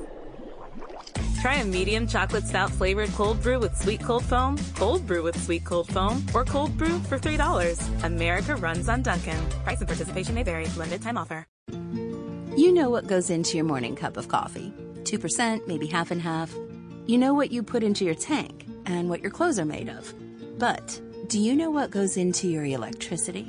Try 1.41 1.55
a 1.57 1.65
medium 1.65 2.07
chocolate 2.07 2.47
stout 2.47 2.71
flavored 2.71 3.11
cold 3.15 3.43
brew 3.43 3.59
with 3.59 3.77
sweet 3.77 4.01
cold 4.01 4.25
foam, 4.25 4.57
cold 4.77 5.05
brew 5.05 5.25
with 5.25 5.43
sweet 5.43 5.65
cold 5.65 5.89
foam, 5.89 6.25
or 6.33 6.45
cold 6.45 6.79
brew 6.79 7.01
for 7.01 7.19
$3. 7.19 8.05
America 8.05 8.55
runs 8.55 8.89
on 8.89 9.03
Dunkin'. 9.03 9.49
Price 9.65 9.81
and 9.81 9.89
participation 9.89 10.37
may 10.37 10.45
vary. 10.45 10.67
Limited 10.77 11.03
time 11.03 11.19
offer. 11.19 11.45
You 12.57 12.73
know 12.73 12.89
what 12.89 13.09
goes 13.09 13.31
into 13.31 13.57
your 13.57 13.67
morning 13.67 13.97
cup 13.97 14.17
of 14.17 14.29
coffee 14.29 14.73
2%, 15.09 15.67
maybe 15.67 15.87
half 15.87 16.11
and 16.11 16.21
half. 16.21 16.55
You 17.07 17.17
know 17.17 17.33
what 17.33 17.51
you 17.51 17.63
put 17.63 17.83
into 17.83 18.05
your 18.05 18.15
tank 18.15 18.67
and 18.87 19.09
what 19.09 19.23
your 19.23 19.31
clothes 19.31 19.59
are 19.59 19.65
made 19.65 19.89
of. 19.89 20.13
But 20.59 21.01
do 21.29 21.39
you 21.39 21.57
know 21.57 21.71
what 21.71 21.91
goes 21.91 22.17
into 22.17 22.49
your 22.49 22.65
electricity? 22.65 23.47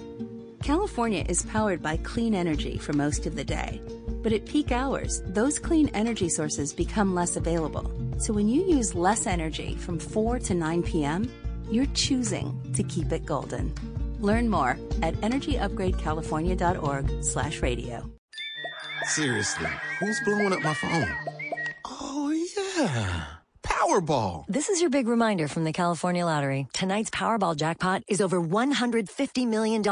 California 0.63 1.25
is 1.27 1.45
powered 1.45 1.81
by 1.81 1.97
clean 1.97 2.35
energy 2.35 2.77
for 2.77 2.93
most 2.93 3.25
of 3.25 3.35
the 3.35 3.43
day. 3.43 3.81
But 4.21 4.33
at 4.33 4.45
peak 4.45 4.71
hours, 4.71 5.21
those 5.25 5.59
clean 5.59 5.89
energy 5.93 6.29
sources 6.29 6.73
become 6.73 7.15
less 7.15 7.35
available. 7.35 7.91
So 8.19 8.33
when 8.33 8.47
you 8.47 8.65
use 8.65 8.95
less 8.95 9.27
energy 9.27 9.75
from 9.75 9.99
4 9.99 10.39
to 10.39 10.53
9 10.53 10.83
p.m., 10.83 11.29
you're 11.71 11.85
choosing 11.87 12.59
to 12.73 12.83
keep 12.83 13.11
it 13.11 13.25
golden. 13.25 13.73
Learn 14.19 14.49
more 14.49 14.77
at 15.01 15.15
energyupgradecalifornia.org 15.15 17.23
slash 17.23 17.61
radio. 17.61 18.09
Seriously, 19.05 19.69
who's 19.99 20.19
blowing 20.25 20.53
up 20.53 20.61
my 20.61 20.73
phone? 20.73 21.38
Yeah. 22.57 23.25
Powerball. 23.63 24.45
This 24.47 24.69
is 24.69 24.81
your 24.81 24.89
big 24.89 25.07
reminder 25.07 25.47
from 25.47 25.63
the 25.63 25.73
California 25.73 26.25
Lottery. 26.25 26.67
Tonight's 26.73 27.09
Powerball 27.09 27.55
jackpot 27.55 28.03
is 28.07 28.21
over 28.21 28.41
$150 28.41 29.47
million. 29.47 29.83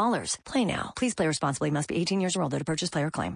Play 0.45 0.66
now. 0.66 0.94
Please 0.95 1.14
play 1.14 1.27
responsibly. 1.27 1.72
Must 1.72 1.88
be 1.90 1.95
18 1.98 2.22
years 2.22 2.36
or 2.36 2.44
older 2.44 2.60
to 2.60 2.66
purchase 2.66 2.90
player 2.90 3.11
claim. 3.11 3.36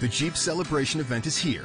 The 0.00 0.08
Jeep 0.08 0.36
Celebration 0.36 1.00
event 1.00 1.26
is 1.26 1.36
here. 1.36 1.64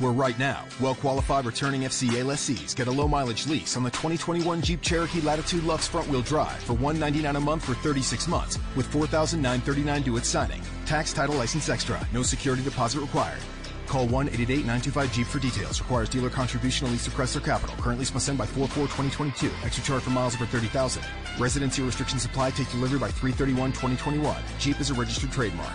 Where 0.00 0.12
right 0.12 0.38
now, 0.38 0.64
well 0.80 0.94
qualified 0.94 1.44
returning 1.44 1.82
FCA 1.82 2.24
lessees 2.24 2.74
get 2.74 2.88
a 2.88 2.90
low 2.90 3.06
mileage 3.06 3.46
lease 3.46 3.76
on 3.76 3.82
the 3.82 3.90
2021 3.90 4.62
Jeep 4.62 4.80
Cherokee 4.80 5.20
Latitude 5.20 5.64
Lux 5.64 5.86
front 5.86 6.08
wheel 6.08 6.22
drive 6.22 6.58
for 6.62 6.72
199 6.72 7.36
a 7.36 7.40
month 7.40 7.64
for 7.64 7.74
36 7.74 8.26
months 8.28 8.58
with 8.76 8.90
$4,939 8.90 10.04
due 10.04 10.16
at 10.16 10.24
signing. 10.24 10.62
Tax, 10.86 11.12
title, 11.12 11.36
license 11.36 11.68
extra. 11.68 12.00
No 12.12 12.22
security 12.22 12.62
deposit 12.62 13.00
required. 13.00 13.40
Call 13.86 14.06
1 14.06 14.28
888 14.28 14.56
925 14.66 15.12
Jeep 15.12 15.26
for 15.26 15.38
details. 15.38 15.80
Requires 15.80 16.08
dealer 16.08 16.30
contribution 16.30 16.86
on 16.86 16.92
lease 16.92 17.04
to 17.04 17.10
Chrysler 17.10 17.44
Capital. 17.44 17.74
Currently 17.76 18.06
must 18.14 18.24
send 18.24 18.38
by 18.38 18.46
4 18.46 18.68
4 18.68 18.84
2022. 18.84 19.50
Extra 19.64 19.84
charge 19.84 20.02
for 20.02 20.10
miles 20.10 20.34
over 20.34 20.46
30,000. 20.46 21.02
Residency 21.38 21.82
restrictions 21.82 22.24
apply. 22.24 22.50
Take 22.50 22.70
delivery 22.70 22.98
by 22.98 23.10
331 23.10 23.72
2021. 23.72 24.36
Jeep 24.58 24.80
is 24.80 24.90
a 24.90 24.94
registered 24.94 25.32
trademark. 25.32 25.74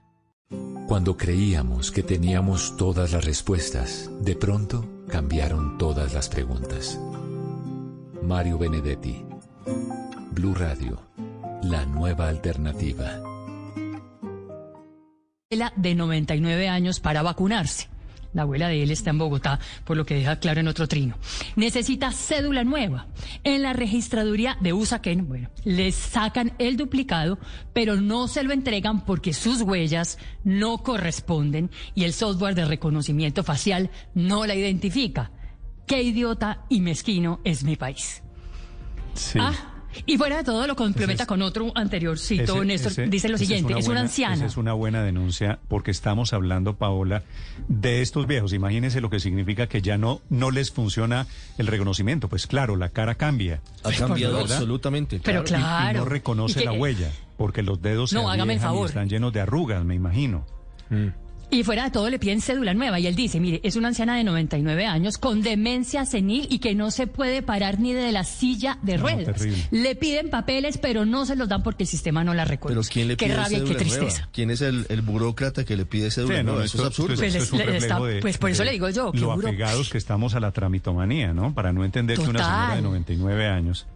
Cuando 0.87 1.15
creíamos 1.17 1.91
que 1.91 2.03
teníamos 2.03 2.75
todas 2.77 3.13
las 3.13 3.23
respuestas, 3.23 4.09
de 4.21 4.35
pronto 4.35 4.85
cambiaron 5.07 5.77
todas 5.77 6.13
las 6.13 6.29
preguntas. 6.29 6.99
Mario 8.21 8.57
Benedetti, 8.57 9.23
Blue 10.31 10.53
Radio, 10.53 11.01
la 11.63 11.85
nueva 11.85 12.27
alternativa. 12.27 13.21
de 15.75 15.95
99 15.95 16.69
años 16.69 16.99
para 16.99 17.21
vacunarse. 17.21 17.90
La 18.33 18.43
abuela 18.43 18.69
de 18.69 18.81
él 18.83 18.91
está 18.91 19.09
en 19.09 19.17
Bogotá, 19.17 19.59
por 19.83 19.97
lo 19.97 20.05
que 20.05 20.15
deja 20.15 20.37
claro 20.37 20.59
en 20.61 20.67
otro 20.67 20.87
trino. 20.87 21.17
Necesita 21.55 22.11
cédula 22.11 22.63
nueva. 22.63 23.07
En 23.43 23.61
la 23.61 23.73
registraduría 23.73 24.57
de 24.61 24.73
Usaquén, 24.73 25.27
bueno, 25.27 25.49
le 25.65 25.91
sacan 25.91 26.53
el 26.57 26.77
duplicado, 26.77 27.39
pero 27.73 27.97
no 27.97 28.27
se 28.27 28.43
lo 28.43 28.53
entregan 28.53 29.05
porque 29.05 29.33
sus 29.33 29.61
huellas 29.61 30.17
no 30.43 30.77
corresponden 30.79 31.71
y 31.93 32.03
el 32.05 32.13
software 32.13 32.55
de 32.55 32.65
reconocimiento 32.65 33.43
facial 33.43 33.89
no 34.13 34.45
la 34.45 34.55
identifica. 34.55 35.31
Qué 35.85 36.01
idiota 36.01 36.65
y 36.69 36.79
mezquino 36.79 37.41
es 37.43 37.63
mi 37.63 37.75
país. 37.75 38.23
Sí. 39.13 39.39
Ah, 39.41 39.70
y 40.05 40.17
fuera 40.17 40.37
de 40.37 40.43
todo 40.43 40.65
lo 40.67 40.75
complementa 40.75 41.25
con 41.25 41.41
otro 41.41 41.71
anteriorcito, 41.75 42.63
Néstor, 42.63 43.09
dice 43.09 43.29
lo 43.29 43.37
siguiente, 43.37 43.73
es 43.77 43.87
una, 43.87 44.01
anciana. 44.01 44.35
Esa 44.35 44.45
es 44.45 44.57
una 44.57 44.73
buena 44.73 45.03
denuncia 45.03 45.59
porque 45.67 45.91
estamos 45.91 46.33
hablando, 46.33 46.75
Paola, 46.75 47.23
de 47.67 48.01
estos 48.01 48.27
viejos. 48.27 48.53
Imagínense 48.53 49.01
lo 49.01 49.09
que 49.09 49.19
significa 49.19 49.67
que 49.67 49.81
ya 49.81 49.97
no, 49.97 50.21
no 50.29 50.51
les 50.51 50.71
funciona 50.71 51.27
el 51.57 51.67
reconocimiento. 51.67 52.27
Pues 52.29 52.47
claro, 52.47 52.75
la 52.75 52.89
cara 52.89 53.15
cambia. 53.15 53.61
Ha 53.83 53.91
cambiado 53.91 54.39
absolutamente. 54.39 55.19
Pero 55.23 55.43
claro. 55.43 55.99
Y, 55.99 56.01
no 56.01 56.05
reconoce 56.05 56.63
la 56.63 56.71
huella 56.71 57.11
porque 57.37 57.63
los 57.63 57.81
dedos 57.81 58.13
no, 58.13 58.21
se 58.21 58.27
hágame 58.27 58.53
el 58.53 58.59
favor. 58.59 58.83
Y 58.83 58.89
están 58.89 59.09
llenos 59.09 59.33
de 59.33 59.41
arrugas, 59.41 59.83
me 59.83 59.95
imagino. 59.95 60.45
Mm. 60.89 61.07
Y 61.53 61.63
fuera 61.65 61.83
de 61.83 61.91
todo 61.91 62.09
le 62.09 62.17
piden 62.17 62.39
cédula 62.41 62.73
nueva 62.73 62.97
y 62.99 63.07
él 63.07 63.15
dice, 63.15 63.41
mire, 63.41 63.59
es 63.63 63.75
una 63.75 63.89
anciana 63.89 64.15
de 64.15 64.23
99 64.23 64.85
años 64.85 65.17
con 65.17 65.41
demencia 65.41 66.05
senil 66.05 66.47
y 66.49 66.59
que 66.59 66.75
no 66.75 66.91
se 66.91 67.07
puede 67.07 67.41
parar 67.41 67.77
ni 67.79 67.91
de 67.91 68.11
la 68.13 68.23
silla 68.23 68.79
de 68.81 68.95
No, 68.95 69.03
ruedas. 69.03 69.35
terrible. 69.37 69.67
le 69.69 69.95
piden 69.95 70.29
papeles, 70.29 70.77
pero 70.77 71.05
no 71.05 71.25
se 71.25 71.35
los 71.35 71.49
dan 71.49 71.61
porque 71.61 71.83
el 71.83 71.87
sistema 71.89 72.23
no 72.23 72.33
la 72.33 72.43
Pero 72.45 72.51
reconoce. 72.51 72.89
¿quién 72.89 73.09
le 73.09 73.17
qué 73.17 73.25
pide 73.25 73.35
rabia 73.35 73.57
y 73.57 73.61
qué 73.61 73.67
cédula 73.67 73.79
tristeza. 73.79 74.17
nueva? 74.19 74.29
¿Quién 74.31 74.49
es 74.51 74.61
el, 74.61 74.85
el 74.87 75.01
burócrata 75.01 75.65
que 75.65 75.75
le 75.75 75.85
pide 75.85 76.09
cédula 76.09 76.37
Sí, 76.37 76.43
no, 76.43 76.51
nueva? 76.51 76.65
Eso 76.65 76.77
es 76.77 76.83
absurdo. 76.85 77.13
esto 77.15 77.21
Pues 77.21 77.35
es 77.35 77.83
está- 77.83 77.99
de- 77.99 78.21
pues 78.21 78.37
por 78.37 78.49
eso 78.49 78.63
le 78.63 78.71
digo 78.71 78.89
yo, 78.89 79.11
Lo 79.13 79.33
apegados 79.33 79.89
que 79.89 79.97
estamos 79.97 80.35
a 80.35 80.39
la 80.39 80.51
tramitomanía, 80.51 81.33
¿no? 81.33 81.53
Para 81.53 81.73
no 81.73 81.83
entender 81.83 82.17
que 82.17 82.29
una 82.29 82.39
señora 82.43 82.75
de 82.77 82.81
99 82.81 83.47
años 83.47 83.87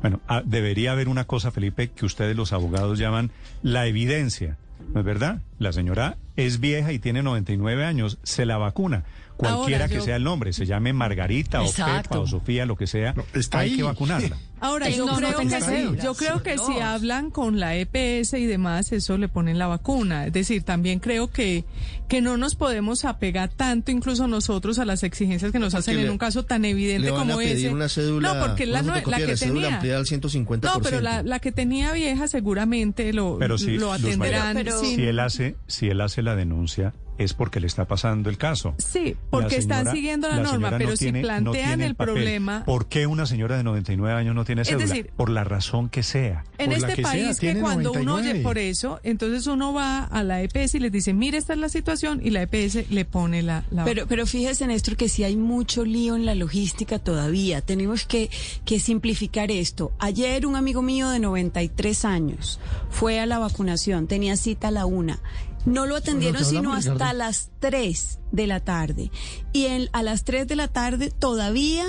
Bueno, 0.00 0.22
ah, 0.28 0.40
debería 0.46 0.92
haber 0.92 1.08
una 1.10 1.26
cosa, 1.26 1.50
Felipe, 1.50 1.90
que 1.90 2.06
ustedes 2.06 2.34
los 2.34 2.54
abogados 2.54 2.98
llaman 2.98 3.30
la 3.62 3.86
evidencia. 3.86 4.56
¿No 4.92 5.00
es 5.00 5.06
verdad? 5.06 5.40
La 5.58 5.72
señora 5.72 6.16
es 6.36 6.58
vieja 6.60 6.92
y 6.92 6.98
tiene 6.98 7.22
99 7.22 7.84
años, 7.84 8.18
se 8.22 8.44
la 8.46 8.56
vacuna. 8.58 9.04
Cualquiera 9.36 9.84
Ahora, 9.84 9.88
que 9.88 9.94
yo- 9.96 10.00
sea 10.02 10.16
el 10.16 10.24
nombre, 10.24 10.52
se 10.52 10.66
llame 10.66 10.92
Margarita 10.92 11.62
o. 11.62 11.70
Pepa 11.72 12.18
o 12.18 12.26
Sofía, 12.26 12.66
lo 12.66 12.76
que 12.76 12.86
sea, 12.86 13.14
está 13.32 13.60
hay 13.60 13.70
ahí. 13.70 13.76
que 13.76 13.82
vacunarla. 13.84 14.36
Ahora, 14.60 14.86
Sí, 14.86 14.96
yo, 14.96 15.06
no, 15.06 15.16
creo 15.16 15.36
que, 15.38 15.96
yo 16.02 16.14
creo 16.14 16.42
que 16.42 16.58
si 16.58 16.78
hablan 16.80 17.30
con 17.30 17.58
la 17.58 17.76
EPS 17.76 18.34
y 18.34 18.46
demás, 18.46 18.92
eso 18.92 19.16
le 19.18 19.28
ponen 19.28 19.58
la 19.58 19.66
vacuna. 19.66 20.26
Es 20.26 20.32
decir, 20.32 20.62
también 20.62 20.98
creo 21.00 21.30
que, 21.30 21.64
que 22.08 22.20
no 22.20 22.36
nos 22.36 22.54
podemos 22.56 23.04
apegar 23.04 23.48
tanto, 23.48 23.90
incluso 23.90 24.26
nosotros, 24.26 24.78
a 24.78 24.84
las 24.84 25.02
exigencias 25.02 25.50
que 25.52 25.58
nos 25.58 25.74
hacen 25.74 25.96
le- 25.96 26.02
en 26.04 26.10
un 26.10 26.18
caso 26.18 26.44
tan 26.44 26.64
evidente 26.64 27.06
Le 27.06 27.10
van 27.10 27.20
como 27.20 27.34
a 27.34 27.36
pedir 27.38 27.56
ese. 27.66 27.70
una 27.74 27.88
cédula, 27.88 28.34
no, 28.34 28.46
porque 28.46 28.66
la, 28.66 28.80
una 28.82 28.96
la 28.96 29.02
que 29.02 29.26
la 29.26 29.34
tenía. 29.36 29.74
ampliada 29.76 29.98
al 29.98 30.06
150%. 30.06 30.60
No, 30.62 30.80
pero 30.82 31.00
la, 31.00 31.22
la 31.22 31.38
que 31.38 31.52
tenía 31.52 31.92
vieja 31.92 32.28
seguramente 32.28 33.12
lo, 33.12 33.38
Pero 33.38 33.56
si, 33.58 33.78
lo 33.78 33.92
atenderán. 33.92 34.56
sin- 34.82 34.96
si 34.96 35.02
él 35.04 35.20
hace, 35.20 35.56
si 35.68 35.86
él 35.88 36.00
hace 36.00 36.22
la 36.22 36.36
denuncia, 36.36 36.92
es 37.24 37.34
porque 37.34 37.60
le 37.60 37.66
está 37.66 37.86
pasando 37.86 38.30
el 38.30 38.38
caso. 38.38 38.74
Sí, 38.78 39.16
porque 39.30 39.56
están 39.56 39.90
siguiendo 39.92 40.28
la, 40.28 40.36
norma, 40.40 40.70
no 40.70 40.78
pero 40.78 40.94
tiene- 40.96 41.18
si 41.20 41.22
no 41.22 41.28
plantean 41.28 41.66
tiene 41.68 41.86
el 41.86 41.94
papel. 41.94 42.14
problema. 42.14 42.64
¿Por 42.64 42.86
qué 42.88 43.06
una 43.06 43.26
señora 43.26 43.56
de 43.56 43.62
99 43.64 44.18
años 44.18 44.34
no 44.34 44.44
tiene 44.44 44.62
Es 44.62 44.68
cédula? 44.68 44.86
decir, 44.86 45.10
Por 45.16 45.30
la 45.30 45.44
razón 45.44 45.88
que 45.88 46.02
sea. 46.02 46.44
En 46.58 46.70
Por 46.70 46.80
la 46.80 46.88
este 46.88 47.02
que 47.02 47.08
sea, 47.08 47.12
país 47.12 47.38
que 47.40 47.60
cuando 47.60 47.92
uno 47.92 48.02
99. 48.04 48.30
oye 48.38 48.42
por 48.42 48.58
eso, 48.58 49.00
entonces 49.02 49.46
uno 49.46 49.72
va 49.72 50.04
a 50.04 50.22
la 50.22 50.42
EPS 50.42 50.74
y 50.76 50.78
les 50.80 50.92
dice, 50.92 51.12
mire, 51.12 51.38
esta 51.38 51.52
es 51.52 51.58
la 51.58 51.68
situación, 51.68 52.20
y 52.24 52.30
la 52.30 52.42
EPS 52.42 52.90
le 52.90 53.04
pone 53.04 53.42
la... 53.42 53.64
la 53.70 53.84
Pero, 53.84 54.06
pero 54.06 54.26
fíjese, 54.26 54.66
Néstor, 54.66 54.96
que 54.96 55.08
sí 55.08 55.24
hay 55.24 55.36
mucho 55.36 55.84
lío 55.84 56.16
en 56.16 56.24
la 56.26 56.34
logística 56.34 56.98
todavía. 56.98 57.60
Tenemos 57.60 58.04
que, 58.06 58.30
que 58.64 58.80
simplificar 58.80 59.50
esto. 59.50 59.92
Ayer 59.98 60.46
un 60.46 60.56
amigo 60.56 60.82
mío 60.82 61.10
de 61.10 61.18
93 61.20 62.04
años 62.04 62.60
fue 62.90 63.20
a 63.20 63.26
la 63.26 63.38
vacunación, 63.38 64.06
tenía 64.06 64.36
cita 64.36 64.68
a 64.68 64.70
la 64.70 64.86
una. 64.86 65.20
No 65.64 65.86
lo 65.86 65.96
atendieron 65.96 66.44
sino 66.44 66.72
hasta 66.72 67.12
las 67.12 67.50
3 67.60 68.18
de 68.32 68.46
la 68.46 68.60
tarde. 68.60 69.10
Y 69.52 69.66
en, 69.66 69.88
a 69.92 70.02
las 70.02 70.24
3 70.24 70.46
de 70.46 70.56
la 70.56 70.68
tarde 70.68 71.10
todavía 71.10 71.86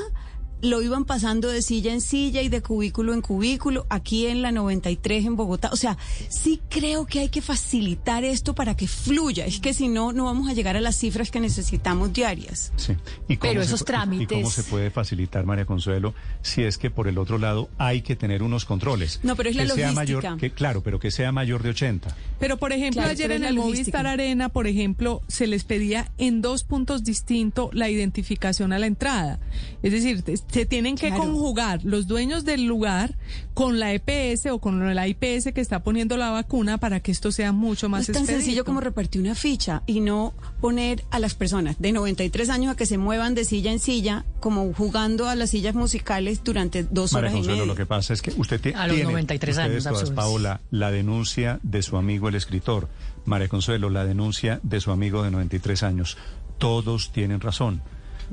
lo 0.62 0.82
iban 0.82 1.06
pasando 1.06 1.48
de 1.50 1.62
silla 1.62 1.94
en 1.94 2.02
silla 2.02 2.42
y 2.42 2.50
de 2.50 2.62
cubículo 2.62 3.14
en 3.14 3.22
cubículo 3.22 3.86
aquí 3.90 4.28
en 4.28 4.42
la 4.42 4.52
93 4.52 5.26
en 5.26 5.36
Bogotá. 5.36 5.70
O 5.72 5.76
sea, 5.76 5.98
sí 6.30 6.62
creo 6.70 7.06
que 7.06 7.20
hay 7.20 7.30
que 7.30 7.42
facilitar 7.42 8.24
esto 8.24 8.54
para 8.56 8.76
que 8.76 8.88
fluya. 8.88 9.46
Es 9.46 9.60
que 9.60 9.74
si 9.74 9.88
no, 9.88 10.14
no 10.14 10.26
vamos 10.26 10.50
a 10.50 10.54
llegar 10.54 10.78
a 10.78 10.82
las 10.82 10.96
cifras 10.98 11.32
que 11.32 11.40
necesitamos 11.40 12.14
diarias. 12.14 12.72
Sí. 12.76 12.94
¿Y 13.28 13.38
cómo 13.38 13.52
Pero 13.54 13.62
se 13.64 13.68
esos 13.68 13.82
pu- 13.82 13.84
¿Y 13.84 14.26
cómo 14.28 14.42
trámites- 14.42 14.50
se 14.52 14.64
puede 14.64 14.92
facilitar, 14.92 15.46
María 15.46 15.66
Consuelo, 15.66 16.14
si 16.42 16.64
es 16.64 16.78
que 16.78 16.90
por 16.92 17.08
el 17.08 17.18
otro 17.18 17.38
lado 17.38 17.70
hay 17.78 18.02
que 18.02 18.16
tener 18.16 18.44
unos 18.44 18.66
controles? 18.66 19.20
No, 19.24 19.36
pero 19.36 19.50
es 19.50 19.56
la 19.56 19.64
que 19.64 19.70
sea 19.72 19.92
logística. 19.92 20.22
mayor, 20.30 20.38
que, 20.40 20.52
Claro, 20.52 20.84
pero 20.84 21.00
que 21.00 21.12
sea 21.12 21.32
mayor 21.32 21.64
de 21.64 21.70
80. 21.70 22.16
Pero, 22.40 22.58
por 22.58 22.72
ejemplo, 22.72 23.02
Claro, 23.02 23.12
ayer 23.12 23.32
en 23.32 23.44
el 23.44 23.56
la 23.56 23.62
Movistar 23.62 24.04
logística. 24.04 24.12
Arena, 24.12 24.50
por 24.50 24.68
ejemplo, 24.68 25.22
se 25.28 25.48
les 25.48 25.64
pedía 25.64 26.12
en 26.18 26.42
dos 26.42 26.64
puntos 26.64 27.04
distintos 27.04 27.70
la 27.74 27.90
identificación 27.90 28.74
a 28.74 28.80
la 28.80 28.86
entrada. 28.88 29.40
Es 29.84 29.92
decir, 29.92 30.24
se 30.52 30.66
tienen 30.66 30.96
que 30.98 31.08
Claro. 31.08 31.24
conjugar 31.24 31.80
los 31.84 32.08
dueños 32.08 32.44
del 32.46 32.66
lugar 32.66 33.16
con 33.54 33.80
la 33.80 33.94
EPS 33.94 34.48
o 34.52 34.60
con 34.60 34.94
la 34.96 35.08
IPS 35.08 35.54
que 35.54 35.62
está 35.62 35.82
poniendo 35.84 36.18
la 36.18 36.30
vacuna 36.30 36.78
para 36.78 37.00
que 37.00 37.12
esto 37.12 37.32
sea 37.32 37.52
mucho 37.52 37.88
No 37.88 37.92
más 37.92 38.02
es 38.02 38.14
tan 38.14 38.24
expedito. 38.24 38.42
sencillo 38.44 38.66
como 38.66 38.82
repartir 38.82 39.22
una 39.22 39.36
ficha 39.36 39.84
y 39.88 40.00
no 40.02 40.34
poner 40.60 41.04
a 41.12 41.20
las 41.20 41.36
personas 41.36 41.78
de 41.80 41.92
93 41.92 42.50
años 42.50 42.74
a 42.74 42.76
que 42.76 42.86
se 42.86 42.98
muevan 42.98 43.34
de 43.36 43.46
silla 43.46 43.72
en 43.72 43.80
silla, 43.80 44.26
como 44.40 44.72
jugando 44.74 45.28
a 45.30 45.36
las 45.36 45.50
sillas 45.52 45.74
musicales 45.76 46.44
durante 46.44 46.84
dos 46.84 47.14
María 47.14 47.30
horas 47.30 47.34
y 47.34 47.36
Consuelo, 47.38 47.58
media. 47.60 47.72
lo 47.74 47.76
que 47.76 47.86
pasa 47.86 48.14
es 48.14 48.22
que 48.22 48.32
usted 48.36 48.60
ti- 48.62 48.74
A 48.76 48.88
los 48.88 48.96
tiene, 48.96 49.12
93 49.12 49.58
ustedes 49.58 49.86
años, 49.88 50.00
todas. 50.02 50.12
Paola, 50.12 50.62
la 50.72 50.92
denuncia 50.92 51.60
de 51.64 51.82
su 51.82 51.98
amigo 51.98 52.28
el 52.30 52.36
escritor. 52.36 52.90
María 53.26 53.48
Consuelo, 53.48 53.90
la 53.90 54.04
denuncia 54.06 54.60
de 54.64 54.82
su 54.82 54.92
amigo 54.92 55.24
de 55.24 55.32
93 55.32 55.84
años. 55.84 56.18
Todos 56.58 57.12
tienen 57.12 57.40
razón. 57.42 57.82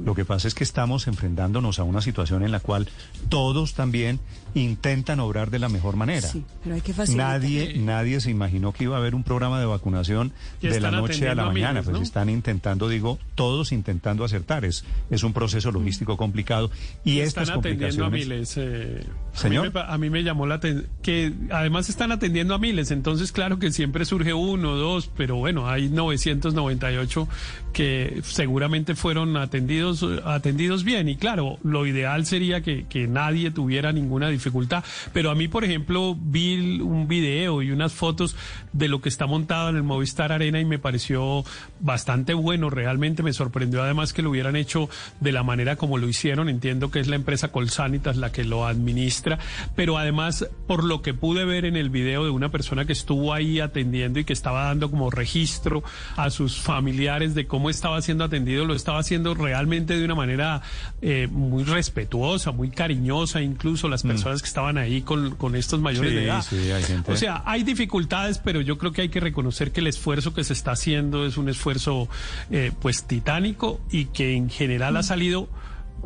Lo 0.04 0.14
que 0.14 0.24
pasa 0.24 0.48
es 0.48 0.54
que 0.54 0.64
estamos 0.64 1.06
enfrentándonos 1.08 1.78
a 1.78 1.82
una 1.84 2.00
situación 2.00 2.42
en 2.44 2.52
la 2.52 2.60
cual 2.60 2.88
todos 3.28 3.74
también 3.74 4.20
intentan 4.54 5.20
obrar 5.20 5.50
de 5.50 5.58
la 5.58 5.68
mejor 5.68 5.96
manera. 5.96 6.26
Sí, 6.26 6.44
pero 6.62 6.74
hay 6.76 6.80
que 6.80 6.92
facilitar. 6.94 7.40
Nadie, 7.40 7.74
nadie 7.78 8.20
se 8.20 8.30
imaginó 8.30 8.72
que 8.72 8.84
iba 8.84 8.96
a 8.96 8.98
haber 8.98 9.14
un 9.14 9.22
programa 9.24 9.60
de 9.60 9.66
vacunación 9.66 10.32
de 10.62 10.80
la 10.80 10.90
noche 10.90 11.28
a 11.28 11.34
la 11.34 11.42
a 11.44 11.46
mañana. 11.46 11.82
Pues 11.82 12.00
están 12.00 12.28
intentando, 12.30 12.88
digo, 12.88 13.18
todos 13.34 13.72
intentando 13.72 14.24
acertar. 14.24 14.64
Es, 14.64 14.84
es 15.10 15.22
un 15.22 15.32
proceso 15.32 15.70
logístico 15.72 16.16
complicado. 16.16 16.70
Y 17.04 17.20
están 17.20 17.44
estas 17.44 17.58
atendiendo 17.58 18.04
a 18.04 18.08
complicaciones. 18.08 18.56
miles. 18.56 18.56
eh, 18.56 19.04
Señor. 19.34 19.58
A 19.58 19.62
mí, 19.62 19.68
me, 19.68 19.72
pa- 19.72 19.92
a 19.94 19.98
mí 19.98 20.10
me 20.10 20.22
llamó 20.24 20.46
la 20.46 20.56
atención 20.56 20.88
que 21.02 21.32
además 21.50 21.88
están 21.88 22.12
atendiendo 22.12 22.54
a 22.54 22.58
miles, 22.58 22.90
entonces 22.90 23.32
claro 23.32 23.58
que 23.58 23.70
siempre 23.72 24.04
surge 24.04 24.32
uno, 24.34 24.76
dos, 24.76 25.10
pero 25.16 25.36
bueno, 25.36 25.68
hay 25.68 25.88
998 25.88 27.28
que 27.72 28.20
seguramente 28.24 28.94
fueron 28.94 29.36
atendidos 29.36 29.87
atendidos 30.24 30.84
bien. 30.84 31.08
Y 31.08 31.16
claro, 31.16 31.58
lo 31.62 31.86
ideal 31.86 32.26
sería 32.26 32.60
que, 32.62 32.86
que 32.86 33.06
nadie 33.06 33.50
tuviera 33.50 33.92
ninguna 33.92 34.28
dificultad, 34.28 34.84
pero 35.12 35.30
a 35.30 35.34
mí 35.34 35.48
por 35.48 35.64
ejemplo 35.64 36.16
vi 36.18 36.80
un 36.80 37.08
video 37.08 37.62
y 37.62 37.70
unas 37.70 37.92
fotos 37.92 38.36
de 38.72 38.88
lo 38.88 39.00
que 39.00 39.08
está 39.08 39.26
montado 39.26 39.70
en 39.70 39.76
el 39.76 39.82
Movistar 39.82 40.32
Arena 40.32 40.60
y 40.60 40.64
me 40.64 40.78
pareció 40.78 41.44
bastante 41.80 42.34
bueno, 42.34 42.70
realmente 42.70 43.22
me 43.22 43.32
sorprendió 43.32 43.82
además 43.82 44.12
que 44.12 44.22
lo 44.22 44.30
hubieran 44.30 44.56
hecho 44.56 44.88
de 45.20 45.32
la 45.32 45.42
manera 45.42 45.76
como 45.76 45.98
lo 45.98 46.08
hicieron, 46.08 46.48
entiendo 46.48 46.90
que 46.90 47.00
es 47.00 47.08
la 47.08 47.16
empresa 47.16 47.52
Colsanitas 47.52 48.16
la 48.16 48.32
que 48.32 48.44
lo 48.44 48.66
administra, 48.66 49.38
pero 49.74 49.98
además 49.98 50.48
por 50.66 50.84
lo 50.84 51.02
que 51.02 51.14
pude 51.14 51.44
ver 51.44 51.64
en 51.64 51.76
el 51.76 51.90
video 51.90 52.24
de 52.24 52.30
una 52.30 52.50
persona 52.50 52.84
que 52.84 52.92
estuvo 52.92 53.32
ahí 53.32 53.60
atendiendo 53.60 54.20
y 54.20 54.24
que 54.24 54.32
estaba 54.32 54.64
dando 54.64 54.90
como 54.90 55.10
registro 55.10 55.82
a 56.16 56.30
sus 56.30 56.58
familiares 56.60 57.34
de 57.34 57.46
cómo 57.46 57.70
estaba 57.70 58.00
siendo 58.02 58.24
atendido, 58.24 58.64
lo 58.64 58.74
estaba 58.74 58.98
haciendo 58.98 59.34
realmente 59.34 59.67
de 59.68 60.04
una 60.04 60.14
manera 60.14 60.62
eh, 61.02 61.28
muy 61.30 61.64
respetuosa, 61.64 62.50
muy 62.52 62.70
cariñosa, 62.70 63.40
incluso 63.42 63.88
las 63.88 64.02
personas 64.02 64.40
que 64.42 64.48
estaban 64.48 64.78
ahí 64.78 65.02
con, 65.02 65.34
con 65.36 65.54
estos 65.56 65.80
mayores 65.80 66.10
Sí, 66.10 66.16
de 66.16 66.24
edad. 66.24 66.42
sí, 66.42 66.70
hay 66.70 66.82
gente- 66.82 67.12
O 67.12 67.16
sea, 67.16 67.42
hay 67.46 67.62
dificultades, 67.62 68.38
pero 68.38 68.60
yo 68.60 68.78
creo 68.78 68.92
que 68.92 69.02
hay 69.02 69.08
que 69.08 69.20
reconocer 69.20 69.70
que 69.72 69.80
el 69.80 69.86
esfuerzo 69.86 70.32
que 70.34 70.44
se 70.44 70.52
está 70.52 70.72
haciendo 70.72 71.26
es 71.26 71.36
un 71.36 71.48
esfuerzo 71.48 72.08
eh, 72.50 72.72
pues 72.80 73.04
titánico 73.04 73.80
y 73.90 74.06
que 74.06 74.34
en 74.34 74.48
general 74.50 74.96
ha 74.96 75.02
salido 75.02 75.48